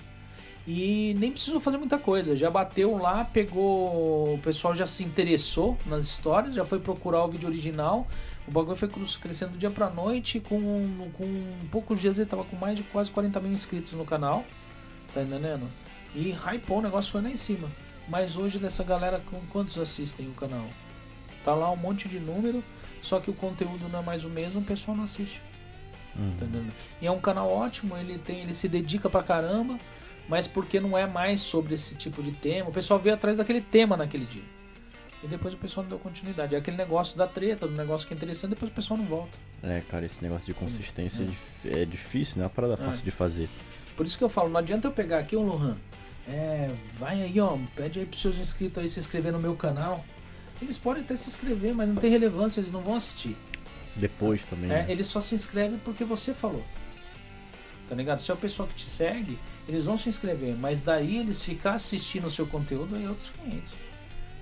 E 0.67 1.15
nem 1.19 1.31
precisou 1.31 1.61
fazer 1.61 1.77
muita 1.77 1.99
coisa, 1.99 2.35
já 2.35 2.49
bateu 2.49 2.97
lá, 2.97 3.23
pegou. 3.23 4.33
O 4.33 4.39
pessoal 4.39 4.73
já 4.73 4.87
se 4.87 5.03
interessou 5.03 5.77
nas 5.85 6.05
histórias, 6.05 6.55
já 6.55 6.65
foi 6.65 6.79
procurar 6.79 7.23
o 7.23 7.27
vídeo 7.27 7.47
original. 7.47 8.07
O 8.47 8.51
bagulho 8.51 8.75
foi 8.75 8.89
crescendo 9.21 9.51
do 9.51 9.59
dia 9.59 9.69
pra 9.69 9.91
noite. 9.91 10.39
Com, 10.39 11.11
com 11.15 11.67
poucos 11.69 12.01
dias 12.01 12.17
ele 12.17 12.25
tava 12.25 12.45
com 12.45 12.55
mais 12.55 12.75
de 12.75 12.81
quase 12.81 13.11
40 13.11 13.39
mil 13.41 13.51
inscritos 13.51 13.93
no 13.93 14.05
canal. 14.05 14.43
Tá 15.13 15.21
entendendo? 15.21 15.69
E 16.15 16.31
hypou, 16.31 16.79
o 16.79 16.81
negócio 16.81 17.11
foi 17.11 17.21
lá 17.21 17.29
em 17.29 17.37
cima. 17.37 17.69
Mas 18.07 18.35
hoje 18.35 18.59
dessa 18.59 18.83
galera, 18.83 19.21
quantos 19.51 19.77
assistem 19.77 20.27
o 20.27 20.33
canal? 20.33 20.65
Tá 21.43 21.53
lá 21.53 21.71
um 21.71 21.75
monte 21.75 22.07
de 22.07 22.19
número, 22.19 22.63
só 23.01 23.19
que 23.19 23.29
o 23.29 23.33
conteúdo 23.33 23.87
não 23.89 23.99
é 23.99 24.03
mais 24.03 24.23
o 24.23 24.29
mesmo, 24.29 24.61
o 24.61 24.63
pessoal 24.63 24.95
não 24.95 25.03
assiste. 25.03 25.41
Uhum. 26.15 26.31
Tá 26.39 26.45
entendendo? 26.45 26.73
E 27.01 27.07
é 27.07 27.11
um 27.11 27.19
canal 27.19 27.49
ótimo, 27.49 27.97
ele 27.97 28.17
tem, 28.17 28.41
ele 28.41 28.53
se 28.53 28.67
dedica 28.67 29.09
pra 29.09 29.23
caramba, 29.23 29.79
mas 30.29 30.47
porque 30.47 30.79
não 30.79 30.97
é 30.97 31.05
mais 31.07 31.41
sobre 31.41 31.73
esse 31.73 31.95
tipo 31.95 32.21
de 32.21 32.31
tema. 32.31 32.69
O 32.69 32.73
pessoal 32.73 32.99
veio 32.99 33.15
atrás 33.15 33.37
daquele 33.37 33.61
tema 33.61 33.97
naquele 33.97 34.25
dia. 34.25 34.43
E 35.23 35.27
depois 35.27 35.53
o 35.53 35.57
pessoal 35.57 35.83
não 35.83 35.89
deu 35.89 35.99
continuidade. 35.99 36.53
É 36.53 36.57
aquele 36.57 36.75
negócio 36.75 37.17
da 37.17 37.25
treta, 37.25 37.65
do 37.65 37.73
negócio 37.73 38.05
que 38.05 38.13
é 38.13 38.17
interessante, 38.17 38.51
depois 38.51 38.69
o 38.69 38.75
pessoal 38.75 38.97
não 38.97 39.05
volta. 39.05 39.37
É, 39.63 39.81
cara, 39.89 40.05
esse 40.05 40.21
negócio 40.21 40.45
de 40.45 40.53
consistência 40.53 41.25
É. 41.65 41.79
é, 41.79 41.81
é 41.83 41.85
difícil, 41.85 42.35
não 42.37 42.43
é 42.43 42.47
uma 42.47 42.53
parada 42.53 42.73
É. 42.73 42.77
fácil 42.77 43.03
de 43.03 43.11
fazer. 43.11 43.47
Por 43.95 44.05
isso 44.05 44.17
que 44.17 44.23
eu 44.23 44.29
falo, 44.29 44.49
não 44.49 44.59
adianta 44.59 44.87
eu 44.87 44.91
pegar 44.91 45.19
aqui, 45.19 45.35
ô 45.35 45.41
Lohan, 45.41 45.77
é, 46.27 46.73
vai 46.93 47.21
aí, 47.21 47.39
ó, 47.39 47.57
pede 47.75 47.99
aí 47.99 48.05
pros 48.05 48.21
seus 48.21 48.37
inscritos 48.37 48.81
aí 48.81 48.87
se 48.87 48.99
inscrever 48.99 49.31
no 49.31 49.39
meu 49.39 49.55
canal. 49.55 50.03
Eles 50.61 50.77
podem 50.77 51.03
até 51.03 51.15
se 51.15 51.29
inscrever, 51.29 51.73
mas 51.73 51.89
não 51.89 51.95
tem 51.95 52.09
relevância, 52.09 52.61
eles 52.61 52.71
não 52.71 52.81
vão 52.81 52.95
assistir. 52.95 53.35
Depois 53.95 54.45
também. 54.45 54.71
É, 54.71 54.83
né? 54.83 54.85
eles 54.87 55.07
só 55.07 55.19
se 55.19 55.35
inscrevem 55.35 55.79
porque 55.79 56.03
você 56.03 56.33
falou. 56.33 56.63
Tá 57.89 57.95
ligado? 57.95 58.21
Se 58.21 58.31
é 58.31 58.33
o 58.33 58.37
pessoal 58.37 58.67
que 58.67 58.75
te 58.75 58.87
segue, 58.87 59.37
eles 59.67 59.85
vão 59.85 59.97
se 59.97 60.07
inscrever, 60.07 60.55
mas 60.55 60.81
daí 60.81 61.17
eles 61.17 61.41
ficar 61.41 61.73
assistindo 61.73 62.27
o 62.27 62.31
seu 62.31 62.47
conteúdo 62.47 62.95
aí 62.95 63.03
é 63.03 63.09
outros 63.09 63.29
500. 63.43 63.73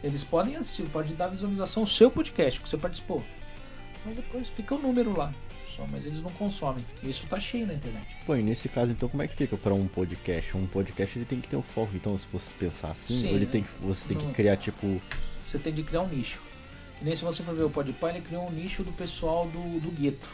Eles 0.03 0.24
podem 0.24 0.56
assistir, 0.56 0.84
pode 0.84 1.14
dar 1.14 1.27
visualização 1.27 1.84
ao 1.84 1.88
seu 1.88 2.10
podcast 2.10 2.60
que 2.60 2.69
você 2.69 2.77
participou. 2.77 3.24
Mas 4.06 4.16
depois 4.16 4.50
fica 4.50 4.76
o 4.76 4.80
número 4.80 5.16
lá. 5.16 5.34
Só, 5.82 5.88
mas 5.92 6.06
eles 6.06 6.22
não 6.22 6.32
consomem. 6.32 6.84
Isso 7.03 7.26
tá 7.27 7.40
cheio 7.40 7.66
na 7.66 7.74
internet. 7.74 8.06
Pô, 8.26 8.35
e 8.35 8.43
nesse 8.43 8.69
caso, 8.69 8.92
então, 8.92 9.10
como 9.10 9.24
é 9.24 9.27
que 9.27 9.35
fica 9.35 9.58
pra 9.58 9.74
um 9.74 9.88
podcast? 9.88 10.56
Um 10.56 10.68
podcast 10.68 11.18
ele 11.18 11.26
tem 11.26 11.42
que 11.42 11.48
ter 11.48 11.56
um 11.56 11.61
foco. 11.64 11.92
Então, 11.95 12.16
se 12.18 12.27
você 12.32 12.53
pensar 12.60 12.92
assim, 12.92 13.22
Sim, 13.22 13.30
ele 13.30 13.45
né? 13.45 13.51
tem 13.51 13.64
que, 13.64 13.69
você 13.82 14.08
tem 14.08 14.18
que 14.18 14.26
Não. 14.26 14.34
criar, 14.34 14.58
tipo, 14.58 15.01
Você 15.48 15.58
tem 15.58 15.74
de 15.74 15.82
criar 15.84 16.01
um 16.01 16.08
nicho. 16.08 16.40
Que 17.00 17.06
nem 17.06 17.16
se 17.16 17.24
você 17.24 17.42
for 17.42 17.56
ver 17.56 17.64
o 17.64 17.69
Podpah, 17.69 18.10
ele 18.11 18.22
criou 18.22 18.48
um 18.48 18.51
nicho 18.51 18.84
do 18.84 18.92
pessoal 18.92 19.48
do, 19.48 19.80
do 19.80 19.90
gueto. 19.92 20.30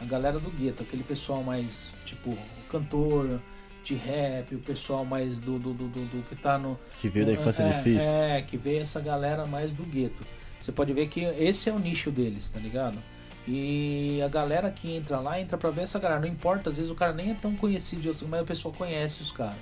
A 0.00 0.04
galera 0.04 0.40
do 0.40 0.50
gueto, 0.50 0.82
aquele 0.82 1.04
pessoal 1.04 1.44
mais, 1.44 1.92
tipo, 2.04 2.36
cantor 2.68 3.40
de 3.84 3.94
rap, 3.94 4.52
o 4.54 4.58
pessoal 4.58 5.04
mais 5.04 5.40
do, 5.40 5.58
do, 5.60 5.72
do, 5.72 5.88
do- 5.88 6.06
do 6.06 6.22
que 6.28 6.34
tá 6.36 6.58
no, 6.58 6.78
que 7.00 7.08
veio 7.08 7.26
da 7.26 7.32
infância 7.32 7.62
é, 7.62 7.72
difícil. 7.72 8.08
É, 8.08 8.42
que 8.42 8.56
veio 8.56 8.80
essa 8.80 9.00
galera 9.00 9.46
mais 9.46 9.72
do 9.72 9.84
gueto. 9.84 10.24
Você 10.58 10.70
pode 10.72 10.92
ver 10.92 11.06
que 11.08 11.20
esse 11.20 11.68
é 11.68 11.72
o 11.72 11.78
nicho 11.78 12.10
deles, 12.10 12.48
tá 12.48 12.58
ligado? 12.60 12.98
E 13.46 14.20
a 14.24 14.28
galera 14.28 14.70
que 14.70 14.94
entra 14.94 15.18
lá, 15.18 15.40
entra 15.40 15.58
pra 15.58 15.70
ver 15.70 15.82
essa 15.82 15.98
galera. 15.98 16.20
Não 16.20 16.28
importa, 16.28 16.70
às 16.70 16.76
vezes 16.76 16.90
o 16.90 16.94
cara 16.94 17.12
nem 17.12 17.30
é 17.30 17.34
tão 17.34 17.54
conhecido, 17.56 18.14
mas 18.28 18.42
o 18.42 18.44
pessoal 18.44 18.72
conhece 18.72 19.20
os 19.20 19.30
caras. 19.32 19.56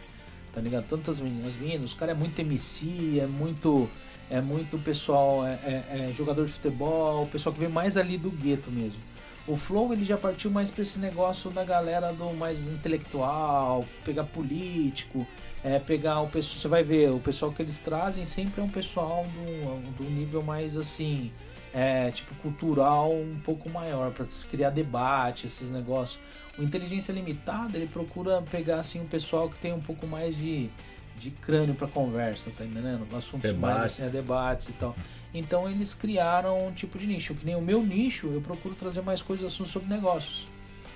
Tá 0.53 0.61
ligado? 0.61 0.85
Tanto 0.89 1.11
as 1.13 1.21
meninas, 1.21 1.55
as 1.55 1.61
meninas, 1.61 1.91
os 1.93 1.95
caras 1.95 2.15
é 2.15 2.19
muito 2.19 2.39
MC, 2.39 3.21
é 3.21 3.27
muito. 3.27 3.89
É 4.33 4.41
muito 4.41 4.79
pessoal, 4.79 5.45
é, 5.45 5.55
é- 5.65 6.09
é 6.11 6.13
jogador 6.13 6.45
de 6.47 6.53
futebol, 6.53 7.25
o 7.25 7.27
pessoal 7.27 7.53
que 7.53 7.59
vem 7.59 7.69
mais 7.69 7.97
ali 7.97 8.17
do 8.17 8.31
gueto 8.31 8.71
mesmo. 8.71 9.01
O 9.45 9.57
Flow 9.57 9.93
ele 9.93 10.05
já 10.05 10.17
partiu 10.17 10.53
mais 10.53 10.71
pra 10.71 10.83
esse 10.83 11.01
negócio 11.01 11.51
da 11.51 11.65
galera 11.65 12.13
do 12.13 12.33
mais 12.35 12.57
intelectual, 12.61 13.85
pegar 14.05 14.23
político, 14.25 15.27
é 15.65 15.81
pegar 15.81 16.21
o 16.21 16.29
pessoal. 16.29 16.59
Você 16.61 16.69
vai 16.69 16.85
ver, 16.85 17.11
o 17.11 17.19
pessoal 17.19 17.51
que 17.51 17.61
eles 17.61 17.81
trazem 17.81 18.25
sempre 18.25 18.61
é 18.61 18.65
um 18.65 18.69
pessoal 18.69 19.27
do, 19.35 19.97
do 19.97 20.05
nível 20.05 20.43
mais 20.45 20.77
assim, 20.77 21.33
é, 21.73 22.11
tipo 22.11 22.35
cultural 22.37 23.13
um 23.13 23.39
pouco 23.45 23.69
maior, 23.69 24.13
para 24.13 24.27
criar 24.51 24.71
debate, 24.71 25.47
esses 25.47 25.71
negócios. 25.71 26.19
O 26.59 26.63
Inteligência 26.63 27.13
Limitada 27.13 27.77
ele 27.77 27.87
procura 27.87 28.43
pegar 28.43 28.81
assim 28.81 29.01
um 29.01 29.07
pessoal 29.07 29.49
que 29.49 29.59
tem 29.59 29.73
um 29.73 29.81
pouco 29.81 30.07
mais 30.07 30.37
de, 30.37 30.69
de 31.17 31.31
crânio 31.31 31.75
para 31.75 31.87
conversa, 31.87 32.51
tá 32.57 32.65
entendendo? 32.65 33.07
Assuntos 33.17 33.53
mais 33.53 33.75
Debates. 33.75 34.01
assim, 34.01 34.03
é, 34.03 34.21
debates 34.21 34.69
e 34.69 34.73
tal. 34.73 34.97
Então 35.33 35.71
eles 35.71 35.95
criaram 35.95 36.67
um 36.67 36.73
tipo 36.73 36.99
de 36.99 37.07
nicho, 37.07 37.35
que 37.35 37.47
nem 37.47 37.55
o 37.55 37.63
meu 37.63 37.83
nicho, 37.83 38.27
eu 38.29 38.41
procuro 38.41 38.75
trazer 38.75 39.01
mais 39.01 39.23
coisas 39.23 39.47
assuntos 39.47 39.73
sobre 39.73 39.89
negócios. 39.89 40.47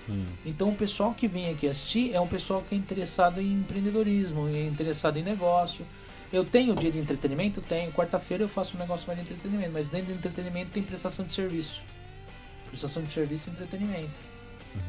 Hum. 0.09 0.27
Então 0.45 0.69
o 0.69 0.75
pessoal 0.75 1.15
que 1.15 1.27
vem 1.27 1.51
aqui 1.51 1.67
assistir 1.67 2.15
é 2.15 2.21
um 2.21 2.27
pessoal 2.27 2.63
que 2.69 2.75
é 2.75 2.79
interessado 2.79 3.41
em 3.41 3.53
empreendedorismo, 3.53 4.49
é 4.49 4.67
interessado 4.67 5.17
em 5.19 5.23
negócio. 5.23 5.87
Eu 6.35 6.45
tenho 6.45 6.75
dia 6.75 6.91
de 6.91 6.99
entretenimento? 6.99 7.61
Tenho. 7.61 7.93
Quarta-feira 7.93 8.43
eu 8.43 8.49
faço 8.49 8.77
um 8.77 8.81
negócio 8.81 9.07
mais 9.07 9.17
de 9.21 9.25
entretenimento, 9.25 9.71
mas 9.73 9.89
dentro 9.89 10.07
do 10.07 10.15
entretenimento 10.15 10.73
tem 10.73 10.83
prestação 10.83 11.25
de 11.25 11.33
serviço. 11.33 11.81
Prestação 12.67 13.05
de 13.05 13.13
serviço 13.13 13.49
e 13.49 13.53
entretenimento. 13.53 14.19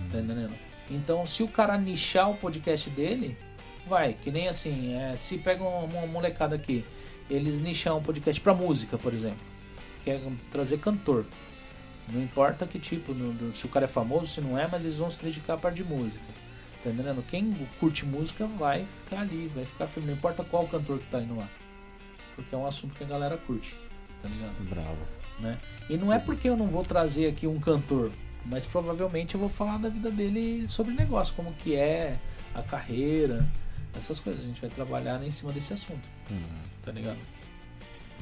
Tá 0.10 0.20
entendendo? 0.20 0.56
Então 0.90 1.28
se 1.28 1.44
o 1.44 1.48
cara 1.48 1.78
nichar 1.78 2.32
o 2.32 2.36
podcast 2.36 2.90
dele, 2.90 3.38
vai. 3.86 4.14
Que 4.14 4.32
nem 4.32 4.48
assim, 4.48 4.96
é, 4.96 5.16
se 5.18 5.38
pega 5.38 5.64
uma, 5.64 6.08
molecada 6.08 6.56
aqui, 6.56 6.84
eles 7.30 7.60
nicham 7.60 8.00
um 8.00 8.02
podcast 8.02 8.42
pra 8.42 8.56
música, 8.56 8.98
por 8.98 9.14
exemplo. 9.14 9.46
Quer 10.04 10.20
trazer 10.52 10.80
cantor. 10.80 11.28
Não 12.08 12.24
importa 12.24 12.66
que 12.66 12.80
tipo, 12.80 13.14
se 13.54 13.68
o 13.68 13.70
cara 13.70 13.86
é 13.86 13.88
famoso, 13.88 14.34
se 14.34 14.42
não 14.42 14.58
é, 14.58 14.68
mas 14.68 14.84
eles 14.84 14.98
vão 14.98 15.12
se 15.12 15.22
dedicar 15.22 15.54
à 15.54 15.58
parte 15.58 15.76
de 15.76 15.84
música. 15.84 16.26
Tá 16.86 16.92
entendendo? 16.92 17.26
Quem 17.28 17.52
curte 17.80 18.06
música 18.06 18.46
vai 18.46 18.86
ficar 19.04 19.22
ali, 19.22 19.52
vai 19.56 19.66
ficar 19.66 19.88
firme. 19.88 20.10
Não 20.10 20.16
importa 20.16 20.44
qual 20.44 20.68
cantor 20.68 21.00
que 21.00 21.08
tá 21.08 21.20
indo 21.20 21.36
lá. 21.36 21.50
Porque 22.36 22.54
é 22.54 22.58
um 22.58 22.68
assunto 22.68 22.94
que 22.94 23.04
a 23.04 23.08
galera 23.08 23.38
curte. 23.40 23.76
Tá 24.22 24.30
ligado? 24.30 24.54
Bravo. 24.70 24.98
né? 25.40 25.58
E 25.90 25.98
não 25.98 26.14
é 26.14 26.20
porque 26.20 26.48
eu 26.48 26.56
não 26.56 26.68
vou 26.68 26.84
trazer 26.86 27.26
aqui 27.28 27.48
um 27.48 27.60
cantor, 27.60 28.12
mas 28.46 28.68
provavelmente 28.68 29.34
eu 29.34 29.40
vou 29.40 29.50
falar 29.50 29.80
da 29.80 29.90
vida 29.90 30.12
dele 30.12 30.68
sobre 30.68 30.94
negócio, 30.94 31.34
como 31.34 31.54
que 31.54 31.76
é, 31.76 32.20
a 32.54 32.62
carreira, 32.62 33.44
essas 33.96 34.20
coisas. 34.20 34.44
A 34.44 34.48
gente 34.48 34.62
vai 34.62 34.70
trabalhar 34.70 35.24
em 35.24 35.32
cima 35.32 35.52
desse 35.52 35.74
assunto, 35.74 36.08
Hum. 36.32 36.40
tá 36.84 36.92
ligado? 36.92 37.18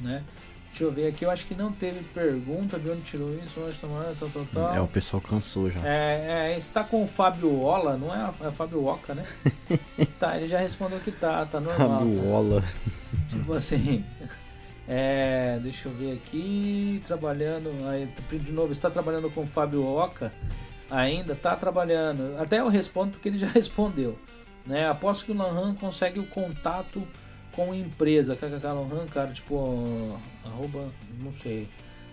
Né? 0.00 0.24
Deixa 0.74 0.84
eu 0.86 0.90
ver 0.90 1.06
aqui, 1.06 1.24
eu 1.24 1.30
acho 1.30 1.46
que 1.46 1.54
não 1.54 1.70
teve 1.70 2.02
pergunta 2.12 2.80
de 2.80 2.90
onde 2.90 3.02
tirou 3.02 3.32
isso, 3.36 3.60
onde 3.64 3.76
tá 3.76 3.86
morando, 3.86 4.18
tal, 4.18 4.28
tal, 4.28 4.46
tal. 4.52 4.74
É, 4.74 4.80
o 4.80 4.88
pessoal 4.88 5.20
cansou 5.22 5.70
já. 5.70 5.80
É, 5.86 6.50
é, 6.50 6.58
está 6.58 6.82
com 6.82 7.04
o 7.04 7.06
Fábio 7.06 7.60
Ola, 7.60 7.96
não 7.96 8.12
é, 8.12 8.28
é 8.40 8.48
o 8.48 8.52
Fábio 8.52 8.84
Oca, 8.84 9.14
né? 9.14 9.24
tá, 10.18 10.36
ele 10.36 10.48
já 10.48 10.58
respondeu 10.58 10.98
que 10.98 11.12
tá, 11.12 11.46
tá 11.46 11.60
normal. 11.60 11.88
tá? 11.88 11.98
Fabiola. 11.98 12.64
Tipo 13.28 13.52
assim. 13.52 14.04
É, 14.88 15.60
deixa 15.62 15.88
eu 15.88 15.94
ver 15.94 16.14
aqui. 16.14 17.00
Trabalhando. 17.06 17.70
Aí, 17.88 18.08
de 18.36 18.50
novo, 18.50 18.72
está 18.72 18.90
trabalhando 18.90 19.30
com 19.30 19.42
o 19.42 19.46
Fábio 19.46 19.86
Oca. 19.86 20.32
Ainda 20.90 21.34
está 21.34 21.54
trabalhando. 21.54 22.36
Até 22.36 22.58
eu 22.58 22.68
respondo 22.68 23.12
porque 23.12 23.28
ele 23.28 23.38
já 23.38 23.46
respondeu. 23.54 24.18
Né? 24.66 24.88
Aposto 24.88 25.24
que 25.24 25.30
o 25.30 25.36
Lanhan 25.36 25.72
consegue 25.76 26.18
o 26.18 26.26
contato 26.26 27.06
com 27.54 27.74
empresa. 27.74 28.36
KKK 28.36 29.08
cara, 29.10 29.32
tipo. 29.32 30.18
Arroba. 30.44 30.92
Não 31.20 31.32
sei. 31.42 31.68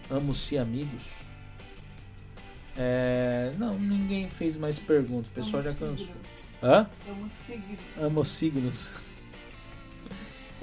Amo-se 0.10 0.58
amigos. 0.58 1.04
É, 2.78 3.52
não, 3.58 3.78
ninguém 3.78 4.30
fez 4.30 4.56
mais 4.56 4.80
perguntas. 4.80 5.32
O 5.32 5.34
pessoal 5.34 5.62
já 5.62 5.74
cansou. 5.74 6.16
Hã? 6.64 6.88
Vamos 7.08 7.32
seguir. 7.32 7.78
Amo 8.00 8.26
signos. 8.26 8.92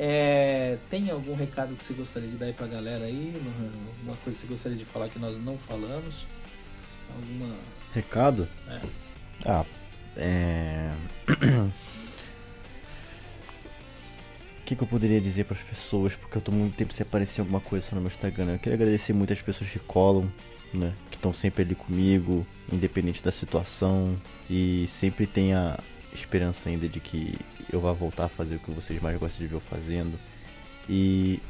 É, 0.00 0.78
tem 0.88 1.10
algum 1.10 1.34
recado 1.34 1.74
que 1.74 1.82
você 1.82 1.92
gostaria 1.92 2.28
de 2.28 2.36
dar 2.36 2.46
aí 2.46 2.52
pra 2.52 2.68
galera 2.68 3.04
aí? 3.04 3.34
Alguma 3.96 4.16
coisa 4.18 4.38
que 4.38 4.46
você 4.46 4.46
gostaria 4.46 4.78
de 4.78 4.84
falar 4.84 5.08
que 5.08 5.18
nós 5.18 5.36
não 5.42 5.58
falamos? 5.58 6.24
Alguma. 7.12 7.56
Recado? 7.92 8.48
É. 8.68 8.80
Ah, 9.44 9.66
é. 10.16 10.92
Que, 14.68 14.76
que 14.76 14.82
eu 14.82 14.86
poderia 14.86 15.18
dizer 15.18 15.44
para 15.44 15.56
as 15.56 15.62
pessoas? 15.62 16.14
Porque 16.14 16.36
eu 16.36 16.42
tô 16.42 16.52
muito 16.52 16.76
tempo 16.76 16.92
sem 16.92 17.02
aparecer 17.02 17.40
alguma 17.40 17.58
coisa 17.58 17.86
só 17.86 17.96
no 17.96 18.02
meu 18.02 18.10
Instagram. 18.10 18.52
Eu 18.52 18.58
queria 18.58 18.74
agradecer 18.74 19.14
muito 19.14 19.32
as 19.32 19.40
pessoas 19.40 19.70
que 19.70 19.78
colam, 19.78 20.30
né? 20.74 20.92
Que 21.10 21.16
estão 21.16 21.32
sempre 21.32 21.62
ali 21.62 21.74
comigo, 21.74 22.46
independente 22.70 23.24
da 23.24 23.32
situação. 23.32 24.14
E 24.50 24.86
sempre 24.86 25.26
tem 25.26 25.54
a 25.54 25.80
esperança 26.12 26.68
ainda 26.68 26.86
de 26.86 27.00
que 27.00 27.34
eu 27.72 27.80
vá 27.80 27.92
voltar 27.92 28.26
a 28.26 28.28
fazer 28.28 28.56
o 28.56 28.58
que 28.58 28.70
vocês 28.70 29.00
mais 29.00 29.18
gostam 29.18 29.40
de 29.40 29.46
ver 29.46 29.56
eu 29.56 29.60
fazendo. 29.60 30.20
E 30.86 31.40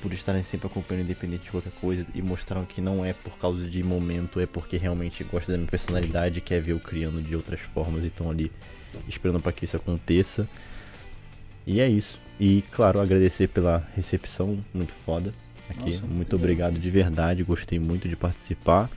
por 0.00 0.12
estarem 0.12 0.44
sempre 0.44 0.68
acompanhando 0.68 1.06
independente 1.06 1.42
de 1.46 1.50
qualquer 1.50 1.72
coisa 1.80 2.06
e 2.14 2.22
mostraram 2.22 2.64
que 2.64 2.80
não 2.80 3.04
é 3.04 3.12
por 3.12 3.36
causa 3.38 3.66
de 3.66 3.82
momento, 3.82 4.38
é 4.38 4.46
porque 4.46 4.76
realmente 4.76 5.24
gosta 5.24 5.50
da 5.50 5.58
minha 5.58 5.68
personalidade, 5.68 6.40
quer 6.40 6.62
ver 6.62 6.70
eu 6.70 6.78
criando 6.78 7.20
de 7.20 7.34
outras 7.34 7.58
formas 7.58 8.04
e 8.04 8.06
estão 8.06 8.30
ali 8.30 8.52
esperando 9.08 9.40
para 9.40 9.50
que 9.50 9.64
isso 9.64 9.76
aconteça. 9.76 10.48
E 11.66 11.80
é 11.80 11.88
isso. 11.88 12.20
E 12.40 12.62
claro, 12.72 13.00
agradecer 13.00 13.48
pela 13.48 13.86
recepção, 13.94 14.58
muito 14.74 14.92
foda 14.92 15.32
aqui. 15.70 15.92
Nossa, 15.92 16.06
muito 16.06 16.36
obrigado. 16.36 16.78
de 16.78 16.90
verdade, 16.90 17.42
gostei 17.44 17.78
muito 17.78 18.08
de 18.08 18.16
participar. 18.16 18.90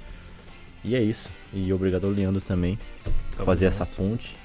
E 0.84 0.96
é 0.96 1.02
isso. 1.02 1.30
E 1.54 1.72
obrigado 1.74 2.06
ao 2.06 2.12
Leandro 2.12 2.42
também 2.42 2.78
por 3.04 3.14
Tamo 3.32 3.46
fazer 3.46 3.66
junto. 3.66 3.74
essa 3.76 3.86
ponte. 3.86 4.36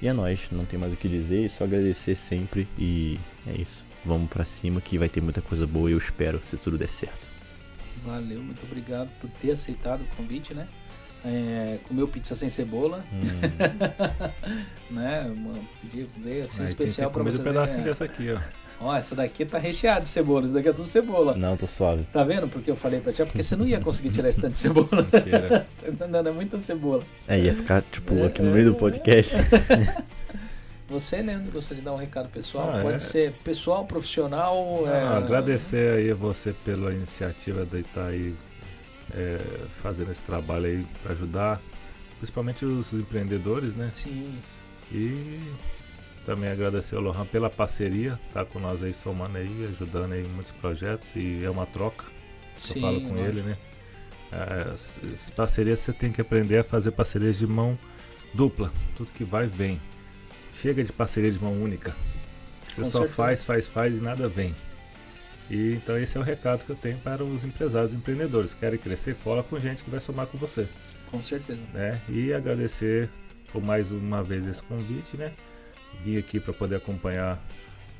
E 0.00 0.06
é 0.06 0.12
nóis, 0.12 0.48
não 0.52 0.64
tem 0.64 0.78
mais 0.78 0.92
o 0.92 0.96
que 0.96 1.08
dizer, 1.08 1.50
só 1.50 1.64
agradecer 1.64 2.14
sempre 2.14 2.68
e 2.78 3.18
é 3.46 3.60
isso. 3.60 3.84
Vamos 4.04 4.28
pra 4.30 4.44
cima 4.44 4.80
que 4.80 4.96
vai 4.96 5.08
ter 5.08 5.20
muita 5.20 5.42
coisa 5.42 5.66
boa 5.66 5.90
e 5.90 5.92
eu 5.92 5.98
espero 5.98 6.40
se 6.44 6.56
tudo 6.56 6.78
der 6.78 6.88
certo. 6.88 7.28
Valeu, 8.04 8.40
muito 8.40 8.62
obrigado 8.64 9.08
por 9.20 9.28
ter 9.40 9.50
aceitado 9.50 10.02
o 10.02 10.16
convite, 10.16 10.54
né? 10.54 10.68
É, 11.24 11.78
comeu 11.88 12.06
pizza 12.06 12.34
sem 12.34 12.48
cebola, 12.48 13.04
Hum, 13.12 13.22
né? 14.90 15.30
Pedi, 15.82 16.08
veio 16.18 16.44
assim 16.44 16.60
Aí 16.60 16.66
especial 16.66 17.10
comer 17.10 17.32
você. 17.32 17.40
um 17.40 17.44
pedacinho 17.44 17.80
né? 17.82 17.88
dessa 17.88 18.04
aqui, 18.04 18.30
ó. 18.32 18.38
Ó, 18.80 18.94
essa 18.96 19.16
daqui 19.16 19.44
tá 19.44 19.58
recheada 19.58 20.02
de 20.02 20.08
cebola, 20.08 20.44
isso 20.46 20.54
daqui 20.54 20.68
é 20.68 20.72
tudo 20.72 20.86
cebola. 20.86 21.34
não, 21.36 21.56
tô 21.56 21.66
suave. 21.66 22.04
Tá 22.12 22.22
vendo 22.22 22.46
porque 22.48 22.70
eu 22.70 22.76
falei 22.76 23.00
pra 23.00 23.12
ti? 23.12 23.20
É 23.22 23.24
Porque 23.24 23.42
você 23.42 23.56
não 23.56 23.66
ia 23.66 23.80
conseguir 23.80 24.10
tirar 24.10 24.28
esse 24.28 24.40
tanto 24.40 24.52
de 24.52 24.58
cebola. 24.58 24.88
Mentira. 25.12 25.66
Tá 25.82 25.88
entendendo? 25.88 26.28
É 26.28 26.32
muita 26.32 26.60
cebola. 26.60 27.02
É, 27.26 27.38
ia 27.40 27.52
ficar 27.54 27.82
tipo 27.90 28.14
É, 28.18 28.26
aqui 28.26 28.40
no 28.40 28.52
meio 28.52 28.70
do 28.70 28.76
é. 28.76 28.78
podcast. 28.78 29.34
Você, 30.88 31.20
Leandro, 31.20 31.50
gostaria 31.52 31.80
de 31.82 31.84
dar 31.84 31.92
um 31.92 31.96
recado 31.98 32.28
pessoal? 32.30 32.70
Ah, 32.74 32.80
Pode 32.80 32.94
é. 32.94 32.98
ser 33.00 33.32
pessoal, 33.44 33.84
profissional. 33.84 34.84
é, 34.86 35.02
Ah, 35.02 35.16
agradecer 35.18 35.96
aí 35.98 36.10
a 36.10 36.14
você 36.14 36.52
pela 36.64 36.94
iniciativa 36.94 37.66
de 37.66 37.80
estar 37.80 38.06
aí 38.06 38.34
é, 39.14 39.38
fazendo 39.82 40.10
esse 40.12 40.22
trabalho 40.22 40.66
aí 40.66 40.86
para 41.02 41.12
ajudar, 41.12 41.60
principalmente 42.18 42.64
os 42.64 42.92
empreendedores, 42.92 43.74
né? 43.74 43.90
Sim, 43.94 44.38
E 44.92 45.40
também 46.24 46.50
agradecer 46.50 46.96
ao 46.96 47.02
Lohan 47.02 47.24
pela 47.26 47.48
parceria, 47.48 48.18
tá 48.32 48.44
com 48.44 48.58
nós 48.58 48.82
aí 48.82 48.92
somando 48.94 49.38
aí, 49.38 49.68
ajudando 49.72 50.12
aí 50.12 50.24
em 50.24 50.28
muitos 50.28 50.52
projetos 50.52 51.10
e 51.16 51.44
é 51.44 51.50
uma 51.50 51.64
troca. 51.66 52.04
Eu 52.68 52.74
sim. 52.74 52.80
falo 52.80 53.00
com 53.00 53.14
lógico. 53.14 53.28
ele, 53.28 53.42
né? 53.42 53.56
É, 54.30 54.74
s- 54.74 55.00
s- 55.14 55.32
parceria 55.32 55.74
você 55.76 55.92
tem 55.92 56.12
que 56.12 56.20
aprender 56.20 56.58
a 56.58 56.64
fazer 56.64 56.90
parcerias 56.90 57.38
de 57.38 57.46
mão 57.46 57.78
dupla. 58.34 58.70
Tudo 58.96 59.10
que 59.12 59.24
vai, 59.24 59.46
vem. 59.46 59.80
Chega 60.52 60.82
de 60.84 60.92
parceria 60.92 61.30
de 61.30 61.38
mão 61.38 61.52
única. 61.52 61.94
Você 62.68 62.82
Com 62.82 62.88
só 62.88 62.98
certeza. 62.98 63.14
faz, 63.14 63.44
faz, 63.44 63.68
faz 63.68 63.98
e 64.00 64.02
nada 64.02 64.28
vem. 64.28 64.54
E 65.50 65.74
então 65.74 65.98
esse 65.98 66.16
é 66.16 66.20
o 66.20 66.22
recado 66.22 66.64
que 66.64 66.70
eu 66.70 66.76
tenho 66.76 66.98
para 66.98 67.24
os 67.24 67.44
empresários 67.44 67.92
e 67.92 67.96
empreendedores. 67.96 68.54
Querem 68.54 68.78
crescer, 68.78 69.16
cola 69.24 69.42
com 69.42 69.58
gente 69.58 69.82
que 69.82 69.90
vai 69.90 70.00
somar 70.00 70.26
com 70.26 70.36
você. 70.38 70.68
Com 71.10 71.22
certeza. 71.22 71.60
Né? 71.72 72.00
E 72.08 72.32
agradecer 72.32 73.08
por 73.52 73.62
mais 73.62 73.90
uma 73.90 74.22
vez 74.22 74.46
esse 74.46 74.62
convite, 74.62 75.16
né? 75.16 75.32
Vim 76.04 76.18
aqui 76.18 76.38
para 76.38 76.52
poder 76.52 76.76
acompanhar 76.76 77.42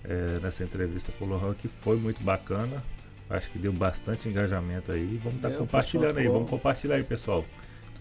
eh, 0.05 0.39
nessa 0.43 0.63
entrevista 0.63 1.11
com 1.19 1.25
o 1.25 1.29
Lohan, 1.29 1.55
que 1.55 1.69
foi 1.69 1.97
muito 1.97 2.23
bacana. 2.23 2.83
Acho 3.31 3.51
que 3.51 3.59
deu 3.59 3.73
bastante 3.73 4.29
engajamento 4.29 4.93
aí. 4.93 5.19
Vamos 5.23 5.37
estar 5.37 5.49
Deu, 5.49 5.59
compartilhando 5.59 6.15
pessoal 6.15 6.27
aí, 6.27 6.33
vamos 6.33 6.51
compartilhar 6.51 6.97
aí, 6.97 7.05
pessoal. 7.05 7.45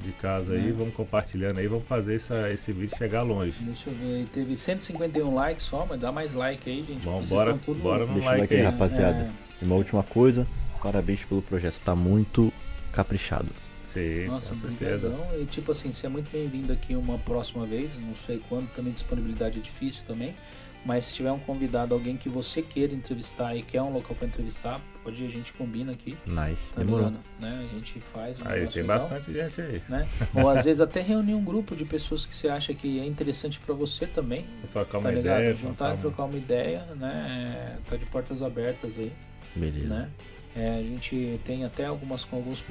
De 0.03 0.11
casa 0.11 0.53
aí, 0.53 0.69
É. 0.69 0.71
vamos 0.71 0.93
compartilhando 0.93 1.59
aí, 1.59 1.67
vamos 1.67 1.87
fazer 1.87 2.15
essa, 2.15 2.51
esse 2.51 2.71
vídeo 2.71 2.95
chegar 2.97 3.23
longe. 3.23 3.57
Deixa 3.61 3.89
eu 3.89 3.95
ver. 3.95 4.25
Teve 4.31 4.55
151 4.55 5.33
likes 5.33 5.65
só, 5.65 5.85
mas 5.89 6.01
dá 6.01 6.11
mais 6.11 6.33
like 6.33 6.69
aí, 6.69 6.83
gente. 6.87 7.01
Bom, 7.03 7.23
bora, 7.23 7.57
tudo- 7.65 7.81
bora 7.81 8.05
no 8.05 8.13
Deixa 8.13 8.27
o 8.27 8.29
like 8.29 8.41
like 8.41 8.53
aí, 8.53 8.59
aí. 8.59 8.65
rapaziada. 8.65 9.23
É, 9.23 9.29
E 9.63 9.65
uma 9.65 9.75
última 9.75 10.03
coisa, 10.03 10.45
parabéns 10.83 11.25
pelo 11.25 11.41
projeto, 11.41 11.79
tá 11.83 11.95
muito 11.95 12.53
caprichado. 12.91 13.47
Sim, 13.83 14.27
Nossa, 14.27 14.49
com 14.49 14.55
certeza. 14.55 15.09
brigadão. 15.09 15.41
E 15.41 15.45
tipo 15.45 15.71
assim, 15.71 15.91
você 15.93 16.05
é 16.05 16.09
muito 16.09 16.29
bem-vindo 16.31 16.71
aqui 16.71 16.93
uma 16.95 17.17
próxima 17.17 17.65
vez. 17.65 17.89
Não 17.99 18.15
sei 18.27 18.39
quando, 18.49 18.67
também 18.73 18.93
disponibilidade 18.93 19.57
é 19.57 19.61
difícil 19.61 20.03
também. 20.05 20.35
Mas 20.85 21.05
se 21.07 21.13
tiver 21.15 21.31
um 21.33 21.39
convidado, 21.39 21.93
alguém 21.93 22.15
que 22.15 22.29
você 22.29 22.61
queira 22.61 22.93
entrevistar 22.93 23.53
e 23.55 23.61
quer 23.61 23.81
um 23.81 23.91
local 23.91 24.15
para 24.15 24.27
entrevistar, 24.27 24.79
pode 25.03 25.21
a 25.25 25.29
gente 25.29 25.51
combina 25.53 25.91
aqui. 25.91 26.17
Nice, 26.25 26.73
Tá 26.73 26.79
demorou. 26.81 27.07
ligado? 27.07 27.23
Né? 27.39 27.67
A 27.69 27.75
gente 27.75 27.99
faz 28.13 28.39
um 28.39 28.47
Aí 28.47 28.67
tem 28.67 28.81
legal, 28.83 28.99
bastante 28.99 29.33
gente 29.33 29.59
aí. 29.61 29.81
Né? 29.89 30.07
Ou 30.33 30.47
às 30.49 30.63
vezes 30.63 30.79
até 30.79 31.01
reunir 31.01 31.33
um 31.33 31.43
grupo 31.43 31.75
de 31.75 31.83
pessoas 31.83 32.25
que 32.25 32.33
você 32.33 32.47
acha 32.47 32.73
que 32.73 32.99
é 33.01 33.05
interessante 33.05 33.59
para 33.59 33.75
você 33.75 34.07
também. 34.07 34.45
Vou 34.61 34.69
trocar 34.71 34.91
Tá 34.93 34.97
uma 34.99 35.11
ligado? 35.11 35.39
ideia. 35.39 35.55
Juntar 35.55 35.95
e 35.95 35.97
trocar 35.97 36.23
uma 36.23 36.37
ideia, 36.37 36.85
né? 36.95 37.75
É, 37.85 37.89
Tá 37.89 37.97
de 37.97 38.05
portas 38.05 38.41
abertas 38.41 38.97
aí. 38.97 39.11
Beleza. 39.55 39.87
né? 39.89 40.09
É, 40.55 40.69
a 40.79 40.81
gente 40.81 41.39
tem 41.43 41.65
até 41.65 41.85
algumas 41.85 42.23
com 42.25 42.37
alguns, 42.37 42.63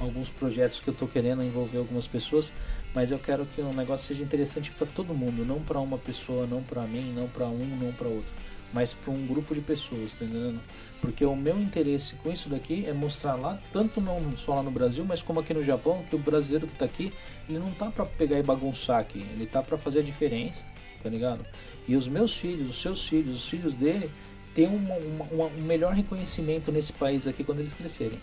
alguns 0.00 0.30
projetos 0.30 0.80
que 0.80 0.88
eu 0.88 0.94
tô 0.94 1.06
querendo 1.06 1.44
envolver 1.44 1.78
algumas 1.78 2.06
pessoas, 2.08 2.50
mas 2.94 3.10
eu 3.10 3.18
quero 3.18 3.44
que 3.44 3.60
o 3.60 3.72
negócio 3.72 4.06
seja 4.06 4.22
interessante 4.22 4.70
para 4.70 4.86
todo 4.86 5.12
mundo, 5.12 5.44
não 5.44 5.60
para 5.60 5.80
uma 5.80 5.98
pessoa, 5.98 6.46
não 6.46 6.62
para 6.62 6.82
mim, 6.82 7.12
não 7.12 7.28
para 7.28 7.46
um, 7.46 7.66
não 7.66 7.92
para 7.92 8.06
outro, 8.08 8.32
mas 8.72 8.94
para 8.94 9.12
um 9.12 9.26
grupo 9.26 9.54
de 9.54 9.60
pessoas, 9.60 10.14
tá 10.14 10.24
entendendo? 10.24 10.60
Porque 11.00 11.24
o 11.24 11.36
meu 11.36 11.60
interesse 11.60 12.14
com 12.16 12.30
isso 12.32 12.48
daqui 12.48 12.86
é 12.86 12.92
mostrar 12.92 13.34
lá, 13.34 13.58
tanto 13.72 14.00
não 14.00 14.36
só 14.36 14.54
lá 14.54 14.62
no 14.62 14.70
Brasil, 14.70 15.04
mas 15.04 15.20
como 15.20 15.40
aqui 15.40 15.52
no 15.52 15.62
Japão, 15.64 16.04
que 16.08 16.16
o 16.16 16.18
brasileiro 16.18 16.66
que 16.66 16.74
tá 16.76 16.84
aqui, 16.84 17.12
ele 17.48 17.58
não 17.58 17.72
tá 17.72 17.90
para 17.90 18.06
pegar 18.06 18.38
e 18.38 18.42
bagunçar 18.42 19.00
aqui, 19.00 19.18
ele 19.34 19.44
tá 19.46 19.62
para 19.62 19.76
fazer 19.76 19.98
a 19.98 20.02
diferença, 20.02 20.64
tá 21.02 21.08
ligado? 21.10 21.44
E 21.86 21.96
os 21.96 22.08
meus 22.08 22.34
filhos, 22.34 22.70
os 22.70 22.80
seus 22.80 23.06
filhos, 23.06 23.34
os 23.34 23.48
filhos 23.48 23.74
dele, 23.74 24.10
ter 24.54 24.68
uma- 24.68 24.94
uma- 24.94 25.24
uma- 25.24 25.46
um 25.46 25.62
melhor 25.62 25.92
reconhecimento 25.92 26.70
nesse 26.70 26.92
país 26.92 27.26
aqui 27.26 27.42
quando 27.42 27.58
eles 27.58 27.74
crescerem. 27.74 28.20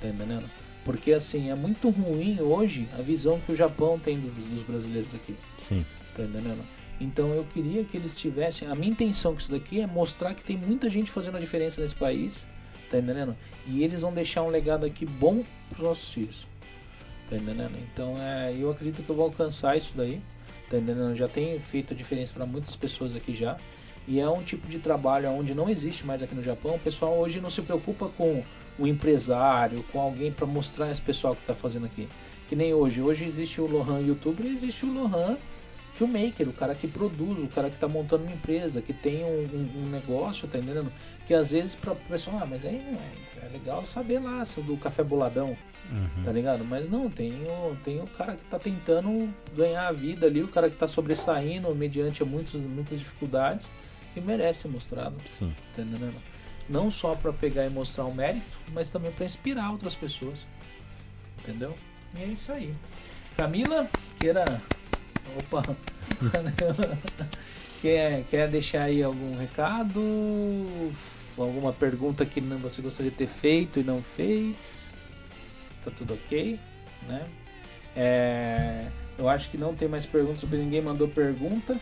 Tá 0.00 0.08
entendendo? 0.08 0.50
Porque 0.86 1.12
assim, 1.12 1.50
é 1.50 1.54
muito 1.56 1.90
ruim 1.90 2.40
hoje 2.40 2.88
a 2.96 3.02
visão 3.02 3.40
que 3.40 3.50
o 3.50 3.56
Japão 3.56 3.98
tem 3.98 4.20
do- 4.20 4.30
dos 4.30 4.62
brasileiros 4.62 5.12
aqui. 5.14 5.34
Sim. 5.58 5.84
Tá 6.14 6.22
entendendo? 6.22 6.62
Então 7.00 7.30
eu 7.34 7.44
queria 7.52 7.82
que 7.82 7.96
eles 7.96 8.16
tivessem. 8.18 8.68
A 8.68 8.74
minha 8.76 8.92
intenção 8.92 9.32
com 9.32 9.40
isso 9.40 9.50
daqui 9.50 9.80
é 9.80 9.86
mostrar 9.86 10.32
que 10.32 10.44
tem 10.44 10.56
muita 10.56 10.88
gente 10.88 11.10
fazendo 11.10 11.36
a 11.36 11.40
diferença 11.40 11.80
nesse 11.80 11.94
país. 11.96 12.46
Tá 12.88 12.98
entendendo? 12.98 13.36
E 13.66 13.82
eles 13.82 14.02
vão 14.02 14.14
deixar 14.14 14.42
um 14.44 14.48
legado 14.48 14.86
aqui 14.86 15.04
bom 15.04 15.42
pros 15.70 15.82
nossos 15.84 16.12
filhos. 16.14 16.46
Tá 17.28 17.36
entendendo? 17.36 17.72
Então 17.92 18.14
é, 18.22 18.54
eu 18.56 18.70
acredito 18.70 19.02
que 19.02 19.10
eu 19.10 19.16
vou 19.16 19.24
alcançar 19.24 19.76
isso 19.76 19.92
daí. 19.96 20.20
Tá 20.70 20.78
entendendo? 20.78 21.16
Já 21.16 21.26
tem 21.26 21.58
feito 21.58 21.92
a 21.94 21.96
diferença 21.96 22.32
para 22.32 22.46
muitas 22.46 22.76
pessoas 22.76 23.16
aqui 23.16 23.34
já. 23.34 23.56
E 24.06 24.20
é 24.20 24.28
um 24.30 24.40
tipo 24.44 24.68
de 24.68 24.78
trabalho 24.78 25.28
onde 25.30 25.52
não 25.52 25.68
existe 25.68 26.06
mais 26.06 26.22
aqui 26.22 26.32
no 26.32 26.44
Japão. 26.44 26.76
O 26.76 26.78
pessoal 26.78 27.18
hoje 27.18 27.40
não 27.40 27.50
se 27.50 27.60
preocupa 27.60 28.08
com 28.16 28.44
o 28.78 28.86
empresário, 28.86 29.82
com 29.92 30.00
alguém 30.00 30.30
para 30.32 30.46
mostrar 30.46 30.90
esse 30.90 31.00
pessoal 31.00 31.34
que 31.34 31.40
está 31.42 31.54
fazendo 31.54 31.86
aqui. 31.86 32.08
Que 32.48 32.54
nem 32.56 32.72
hoje. 32.74 33.00
Hoje 33.02 33.24
existe 33.24 33.60
o 33.60 33.66
Lohan 33.66 34.00
youtuber 34.00 34.46
e 34.46 34.54
existe 34.54 34.84
o 34.86 34.92
Lohan 34.92 35.36
filmmaker, 35.92 36.46
o 36.46 36.52
cara 36.52 36.74
que 36.74 36.86
produz, 36.86 37.38
o 37.42 37.48
cara 37.48 37.70
que 37.70 37.76
está 37.76 37.88
montando 37.88 38.24
uma 38.24 38.32
empresa, 38.34 38.82
que 38.82 38.92
tem 38.92 39.24
um, 39.24 39.44
um- 39.44 39.82
um 39.84 39.88
negócio, 39.88 40.46
tá 40.46 40.58
entendendo? 40.58 40.92
Que 41.26 41.32
às 41.32 41.50
vezes 41.52 41.74
para 41.74 41.92
o 41.92 41.96
pessoal, 41.96 42.40
ah, 42.42 42.46
mas 42.46 42.66
aí 42.66 42.82
não 42.92 43.00
é, 43.00 43.46
é 43.46 43.48
legal 43.50 43.82
saber 43.86 44.18
lá 44.18 44.44
do 44.66 44.76
café 44.76 45.02
boladão, 45.02 45.56
tá 46.22 46.30
ligado? 46.32 46.64
Mas 46.66 46.90
não, 46.90 47.08
tem 47.08 47.32
o, 47.46 47.74
tem 47.82 47.98
o 47.98 48.06
cara 48.08 48.36
que 48.36 48.44
tá 48.44 48.58
tentando 48.58 49.32
ganhar 49.56 49.88
a 49.88 49.92
vida 49.92 50.26
ali, 50.26 50.42
o 50.42 50.48
cara 50.48 50.68
que 50.68 50.76
tá 50.76 50.86
sobressaindo 50.86 51.74
mediante 51.74 52.22
muitos, 52.24 52.52
muitas 52.60 52.98
dificuldades, 52.98 53.70
que 54.12 54.20
merece 54.20 54.62
ser 54.62 54.68
mostrado, 54.68 55.14
Sim. 55.24 55.54
tá 55.74 55.80
entendendo? 55.82 56.14
Não 56.68 56.90
só 56.90 57.14
para 57.14 57.32
pegar 57.32 57.64
e 57.64 57.70
mostrar 57.70 58.04
o 58.04 58.14
mérito, 58.14 58.58
mas 58.72 58.90
também 58.90 59.12
para 59.12 59.24
inspirar 59.24 59.70
outras 59.70 59.94
pessoas, 59.94 60.44
entendeu? 61.38 61.74
E 62.16 62.22
é 62.22 62.26
isso 62.26 62.50
aí. 62.52 62.74
Camila, 63.36 63.88
queira. 64.18 64.44
Opa! 65.38 65.62
quer, 67.82 68.24
quer 68.24 68.48
deixar 68.48 68.84
aí 68.84 69.02
algum 69.02 69.36
recado? 69.36 70.00
Alguma 71.38 71.72
pergunta 71.72 72.24
que 72.24 72.40
não- 72.40 72.58
você 72.58 72.80
gostaria 72.82 73.10
de 73.10 73.16
ter 73.16 73.28
feito 73.28 73.78
e 73.78 73.84
não 73.84 74.02
fez? 74.02 74.90
Tá 75.84 75.90
tudo 75.90 76.14
ok, 76.14 76.58
né? 77.06 77.24
É, 77.94 78.88
eu 79.18 79.28
acho 79.28 79.48
que 79.50 79.56
não 79.56 79.74
tem 79.74 79.86
mais 79.88 80.04
perguntas, 80.04 80.40
porque 80.40 80.56
ninguém 80.56 80.80
mandou 80.82 81.06
pergunta. 81.08 81.78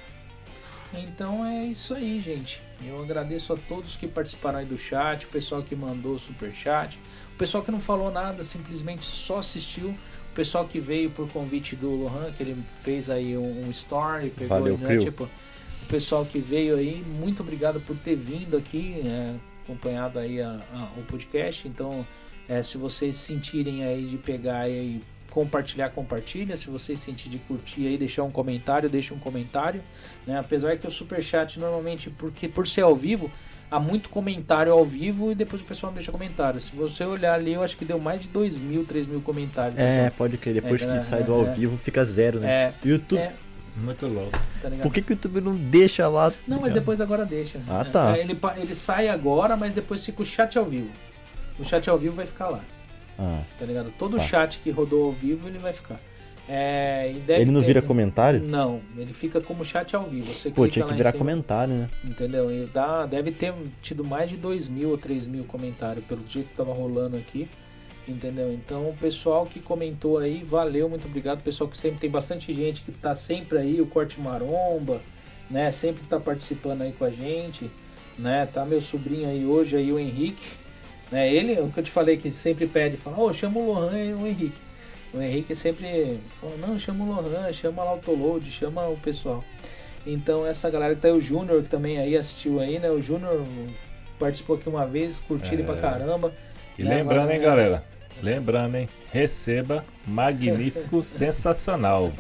Então 1.01 1.45
é 1.45 1.65
isso 1.65 1.95
aí, 1.95 2.21
gente. 2.21 2.61
Eu 2.85 3.03
agradeço 3.03 3.53
a 3.53 3.57
todos 3.57 3.97
que 3.97 4.07
participaram 4.07 4.59
aí 4.59 4.67
do 4.67 4.77
chat, 4.79 5.25
o 5.25 5.29
pessoal 5.29 5.63
que 5.63 5.75
mandou 5.75 6.15
o 6.15 6.19
super 6.19 6.53
chat, 6.53 6.99
o 7.35 7.39
pessoal 7.39 7.63
que 7.65 7.71
não 7.71 7.81
falou 7.81 8.11
nada, 8.11 8.45
simplesmente 8.45 9.05
só 9.05 9.39
assistiu, 9.39 9.89
o 9.91 10.35
pessoal 10.35 10.67
que 10.67 10.81
veio 10.81 11.11
por 11.11 11.29
convite 11.31 11.75
do 11.77 11.91
Lohan, 11.91 12.33
que 12.33 12.43
ele 12.43 12.57
fez 12.81 13.09
aí 13.09 13.37
um, 13.37 13.67
um 13.67 13.71
story, 13.71 14.31
pegou 14.31 14.59
Valeu, 14.59 14.77
né, 14.79 14.99
tipo, 15.05 15.25
o 15.25 15.87
pessoal 15.89 16.25
que 16.27 16.39
veio 16.39 16.77
aí, 16.77 17.03
muito 17.07 17.43
obrigado 17.43 17.81
por 17.81 17.97
ter 17.97 18.17
vindo 18.17 18.57
aqui, 18.57 19.01
é, 19.05 19.35
acompanhado 19.65 20.19
aí 20.19 20.41
a- 20.43 20.61
a- 20.73 20.89
o 20.99 21.03
podcast. 21.05 21.67
Então, 21.69 22.07
é, 22.49 22.63
se 22.63 22.77
vocês 22.77 23.17
sentirem 23.17 23.85
aí 23.85 24.05
de 24.07 24.19
pegar 24.19 24.69
e 24.69 25.01
compartilhar, 25.35 25.91
compartilha. 25.91 26.57
Se 26.57 26.71
vocês 26.71 27.01
sentirem 27.01 27.39
de 27.39 27.45
curtir 27.45 27.89
aí, 27.89 27.99
deixar 27.99 28.23
um 28.23 28.31
comentário, 28.31 28.89
deixa 28.89 29.13
um 29.13 29.19
comentário. 29.19 29.83
Né? 30.27 30.39
Apesar 30.39 30.77
que 30.79 30.87
o 30.87 30.91
superchat 30.91 31.59
normalmente, 31.59 32.09
porque 32.09 32.49
por 32.49 32.67
ser 32.67 32.83
ao 32.83 32.95
vivo, 32.95 33.31
há 33.69 33.81
muito 33.81 34.09
comentário 34.09 34.73
ao 34.73 34.85
vivo 34.85 35.33
e 35.33 35.35
depois 35.35 35.61
o 35.61 35.65
pessoal 35.65 35.91
não 35.91 35.97
deixa 35.97 36.13
comentário. 36.13 36.61
Se 36.61 36.75
você 36.77 37.05
olhar 37.05 37.35
ali, 37.35 37.53
eu 37.55 37.63
acho 37.65 37.77
que 37.77 37.85
deu 37.85 37.99
mais 37.99 38.23
de 38.23 38.29
2 38.29 38.61
mil, 38.61 38.85
3 38.85 39.09
mil 39.09 39.21
comentários. 39.21 39.77
É, 39.79 40.11
pode 40.11 40.39
crer. 40.39 40.55
Depois 40.55 40.81
É, 40.83 40.87
que 40.87 40.97
é, 40.99 41.01
sai 41.01 41.25
do 41.25 41.33
é, 41.33 41.35
ao 41.35 41.47
é. 41.49 41.53
vivo, 41.53 41.77
fica 41.77 42.05
zero, 42.05 42.39
né? 42.39 42.49
É, 42.49 42.75
YouTube. 42.89 43.19
é, 43.19 43.33
Muito 43.77 44.07
louco. 44.07 44.31
tá? 44.63 44.71
Por 44.81 44.93
que, 44.93 45.03
que 45.03 45.13
o 45.13 45.15
YouTube 45.15 45.41
não 45.41 45.57
deixa 45.57 46.07
lá? 46.07 46.33
Não, 46.47 46.61
mas 46.61 46.73
depois 46.73 47.01
agora 47.01 47.25
deixa. 47.25 47.61
Ah, 47.69 47.85
tá. 47.85 48.17
É, 48.17 48.21
Ele, 48.21 48.39
ele 48.59 48.75
sai 48.77 49.09
agora, 49.09 49.57
mas 49.57 49.75
depois 49.75 50.05
fica 50.07 50.23
o 50.23 50.25
chat 50.25 50.57
ao 50.57 50.65
vivo. 50.65 50.91
O 51.59 51.65
chat 51.65 51.91
ao 51.91 51.99
vivo 51.99 52.15
vai 52.15 52.27
ficar 52.27 52.49
lá, 52.49 52.61
Ah, 53.19 53.43
tá 53.59 53.65
ligado? 53.65 53.93
Todo 53.99 54.17
Tá. 54.17 54.23
chat 54.25 54.59
que 54.59 54.71
rodou 54.71 55.07
ao 55.07 55.13
vivo, 55.13 55.49
ele 55.49 55.59
vai 55.59 55.73
ficar. 55.73 56.01
É, 56.47 57.11
ele 57.29 57.51
não 57.51 57.61
ter- 57.63 57.67
vira 57.69 57.81
comentário? 57.83 58.39
Não, 58.41 58.83
ele 58.99 59.15
fica 59.15 59.41
como 59.41 59.65
chat 59.65 59.97
ao 59.97 60.05
vivo. 60.05 60.27
Você 60.27 60.51
Pô, 60.51 60.69
tinha 60.69 60.85
que 60.85 60.93
virar 60.93 61.13
comentário, 61.15 61.73
né? 61.73 61.91
Entendeu? 62.05 62.51
E 62.53 62.67
dá, 62.67 63.07
deve 63.07 63.31
ter 63.31 63.55
tido 63.81 64.05
mais 64.05 64.29
de 64.29 64.37
2 64.37 64.69
mil 64.69 64.91
ou 64.91 64.99
3 64.99 65.27
mil 65.27 65.45
comentários 65.45 66.05
pelo 66.05 66.21
jeito 66.29 66.51
que 66.51 66.55
tava 66.57 66.75
rolando 66.75 67.17
aqui. 67.17 67.49
Entendeu? 68.07 68.53
Então, 68.53 68.91
o 68.91 68.95
pessoal 68.95 69.47
que 69.47 69.59
comentou 69.59 70.19
aí, 70.19 70.43
valeu, 70.45 70.87
muito 70.91 71.07
obrigado. 71.09 71.43
Pessoal 71.43 71.71
que 71.71 71.77
sempre 71.79 71.99
tem 72.01 72.11
bastante 72.11 72.53
gente 72.53 72.83
que 72.83 72.93
tá 72.93 73.15
sempre 73.15 73.57
aí, 73.57 73.81
o 73.81 73.87
Corte 73.87 74.21
Maromba, 74.21 75.01
né? 75.51 75.71
Sempre 75.71 76.05
tá 76.05 76.21
participando 76.21 76.83
aí 76.83 76.93
com 76.93 77.07
a 77.07 77.11
gente, 77.11 77.71
né? 78.19 78.47
Tá 78.53 78.67
meu 78.67 78.83
sobrinho 78.83 79.27
aí 79.31 79.47
hoje, 79.47 79.75
aí 79.77 79.91
o 79.91 79.99
Henrique, 79.99 80.45
né? 81.15 81.33
Ele, 81.33 81.61
o 81.61 81.71
que 81.71 81.79
eu 81.79 81.85
te 81.85 81.91
falei 81.91 82.17
que 82.17 82.33
sempre 82.33 82.67
pede, 82.67 82.97
fala, 82.97 83.19
ô, 83.21 83.33
chama 83.33 83.61
o 83.61 83.67
Lohan 83.73 83.99
e 83.99 84.13
o 84.13 84.27
Henrique. 84.27 84.61
O 85.13 85.21
Henrique 85.23 85.55
sempre 85.55 86.19
fala, 86.41 86.57
não, 86.59 86.79
chama 86.79 87.05
o 87.05 87.09
Lohan, 87.09 87.53
chama 87.53 87.85
lá 87.85 87.95
o 87.95 87.99
Toload, 87.99 88.51
chama 88.51 88.87
o 88.89 88.97
pessoal. 88.97 89.45
Então 90.05 90.45
essa 90.45 90.69
galera 90.69 90.95
tá 90.97 91.07
aí, 91.09 91.15
o 91.15 91.21
Júnior, 91.21 91.63
que 91.63 91.69
também 91.69 91.99
aí 91.99 92.17
assistiu 92.17 92.59
aí, 92.61 92.79
né? 92.81 92.91
O 92.91 93.01
Júnior 93.01 93.43
participou 94.19 94.57
aqui 94.57 94.69
uma 94.69 94.85
vez, 94.87 95.21
curtiu 95.21 95.53
ele 95.55 95.63
É. 95.63 95.67
pra 95.67 95.77
caramba. 95.77 96.33
E 96.77 96.83
né? 96.83 96.97
lembrando, 96.97 97.21
Agora, 97.21 97.33
hein, 97.35 97.39
né? 97.39 97.45
galera? 97.47 97.85
Lembrando, 98.23 98.77
hein? 98.77 98.89
Receba 99.13 99.85
magnífico, 100.07 101.03
sensacional. 101.05 102.13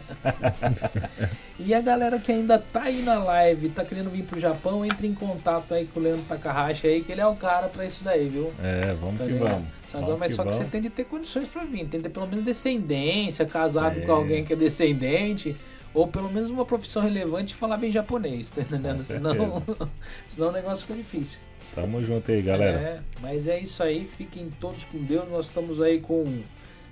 E 1.58 1.72
a 1.74 1.80
galera 1.80 2.18
que 2.18 2.30
ainda 2.32 2.58
tá 2.58 2.82
aí 2.82 3.02
na 3.02 3.18
live, 3.18 3.68
tá 3.70 3.84
querendo 3.84 4.10
vir 4.10 4.24
pro 4.24 4.38
Japão, 4.38 4.84
entre 4.84 5.06
em 5.06 5.14
contato 5.14 5.72
aí 5.74 5.86
com 5.86 6.00
o 6.00 6.02
Leandro 6.02 6.24
Takahashi 6.24 6.86
aí, 6.86 7.02
que 7.02 7.12
ele 7.12 7.20
é 7.20 7.26
o 7.26 7.36
cara 7.36 7.68
pra 7.68 7.84
isso 7.86 8.02
daí, 8.04 8.28
viu? 8.28 8.52
É, 8.62 8.94
vamos 9.00 9.18
Tá 9.18 9.24
que 9.24 9.32
ligado? 9.32 9.50
vamos. 9.50 9.68
Só, 9.90 10.00
Vamos 10.00 10.18
mas 10.18 10.30
que 10.30 10.36
só 10.36 10.44
que 10.44 10.52
você 10.54 10.64
tem 10.64 10.80
de 10.82 10.90
ter 10.90 11.04
condições 11.04 11.46
pra 11.48 11.64
vir, 11.64 11.86
tem 11.86 12.00
de 12.00 12.04
ter 12.04 12.08
pelo 12.08 12.26
menos 12.26 12.44
descendência, 12.44 13.46
casado 13.46 14.00
Sim. 14.00 14.06
com 14.06 14.12
alguém 14.12 14.44
que 14.44 14.52
é 14.52 14.56
descendente, 14.56 15.56
ou 15.94 16.08
pelo 16.08 16.28
menos 16.32 16.50
uma 16.50 16.64
profissão 16.64 17.02
relevante 17.02 17.52
e 17.54 17.56
falar 17.56 17.76
bem 17.76 17.92
japonês, 17.92 18.50
tá 18.50 18.62
entendendo? 18.62 19.00
Senão, 19.02 19.62
senão 20.26 20.48
o 20.48 20.52
negócio 20.52 20.84
fica 20.84 20.98
difícil. 20.98 21.38
Tamo 21.74 22.02
junto 22.02 22.30
aí, 22.30 22.40
galera. 22.40 22.78
É, 22.78 23.00
mas 23.20 23.48
é 23.48 23.58
isso 23.58 23.82
aí, 23.82 24.04
fiquem 24.04 24.48
todos 24.60 24.84
com 24.84 24.98
Deus. 25.02 25.28
Nós 25.28 25.46
estamos 25.46 25.80
aí 25.80 26.00
com, 26.00 26.42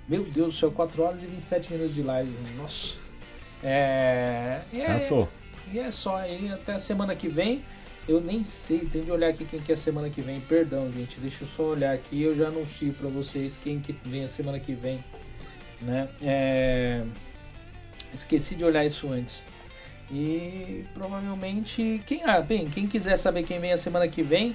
meu 0.07 0.23
Deus 0.25 0.53
do 0.55 0.59
céu, 0.59 0.71
4 0.71 1.01
horas 1.01 1.23
e 1.23 1.27
27 1.27 1.71
minutos 1.71 1.95
de 1.95 2.03
live. 2.03 2.31
Nossa. 2.57 2.97
É, 3.63 4.59
e 4.73 4.81
é, 4.81 4.85
Cansou. 4.85 5.29
e 5.71 5.79
é 5.79 5.89
só 5.89 6.17
aí, 6.17 6.51
até 6.51 6.73
a 6.73 6.79
semana 6.79 7.15
que 7.15 7.29
vem. 7.29 7.63
Eu 8.05 8.19
nem 8.19 8.43
sei, 8.43 8.79
tem 8.79 9.05
de 9.05 9.11
olhar 9.11 9.29
aqui 9.29 9.45
quem 9.45 9.61
que 9.61 9.71
é 9.71 9.75
a 9.75 9.77
semana 9.77 10.09
que 10.09 10.21
vem. 10.21 10.41
Perdão, 10.41 10.91
gente, 10.91 11.17
deixa 11.21 11.45
eu 11.45 11.47
só 11.47 11.63
olhar 11.63 11.93
aqui. 11.93 12.21
Eu 12.21 12.35
já 12.35 12.47
anuncio 12.49 12.91
pra 12.93 13.07
vocês 13.07 13.57
quem 13.63 13.79
que 13.79 13.95
vem 14.03 14.25
a 14.25 14.27
semana 14.27 14.59
que 14.59 14.73
vem, 14.73 15.01
né? 15.81 16.09
É, 16.21 17.03
esqueci 18.13 18.55
de 18.55 18.65
olhar 18.65 18.85
isso 18.85 19.09
antes. 19.09 19.45
E 20.11 20.83
provavelmente 20.93 22.03
quem, 22.05 22.21
ah, 22.25 22.41
bem, 22.41 22.69
quem 22.69 22.85
quiser 22.85 23.17
saber 23.17 23.43
quem 23.43 23.59
vem 23.59 23.71
a 23.71 23.77
semana 23.77 24.05
que 24.05 24.21
vem, 24.21 24.53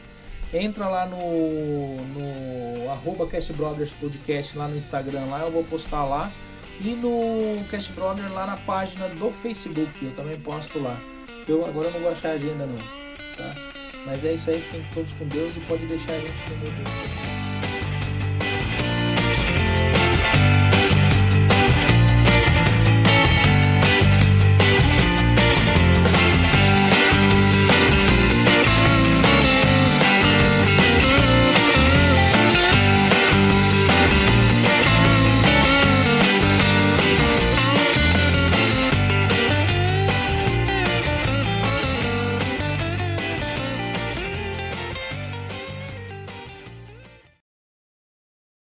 entra 0.52 0.88
lá 0.88 1.06
no 1.06 1.96
no 2.04 2.90
arroba 2.90 3.26
Cast 3.26 3.52
Brothers 3.52 3.90
Podcast 3.92 4.56
lá 4.56 4.68
no 4.68 4.76
Instagram 4.76 5.26
lá, 5.26 5.40
eu 5.40 5.50
vou 5.50 5.64
postar 5.64 6.04
lá. 6.04 6.30
E 6.80 6.90
no 6.90 7.64
Cast 7.70 7.92
Brother 7.92 8.32
lá 8.32 8.46
na 8.46 8.56
página 8.56 9.08
do 9.08 9.30
Facebook, 9.30 10.04
eu 10.04 10.12
também 10.12 10.38
posto 10.38 10.78
lá. 10.78 11.00
Que 11.44 11.50
eu 11.50 11.66
agora 11.66 11.90
não 11.90 12.00
vou 12.00 12.10
achar 12.10 12.30
a 12.30 12.32
agenda 12.34 12.66
não, 12.66 12.78
tá? 13.36 13.54
Mas 14.06 14.24
é 14.24 14.32
isso 14.32 14.48
aí, 14.48 14.60
fiquem 14.60 14.86
todos 14.94 15.12
com 15.14 15.26
Deus 15.26 15.56
e 15.56 15.60
pode 15.60 15.86
deixar 15.86 16.12
a 16.12 16.20
gente 16.20 16.50
no 16.50 16.56
meu 16.58 17.37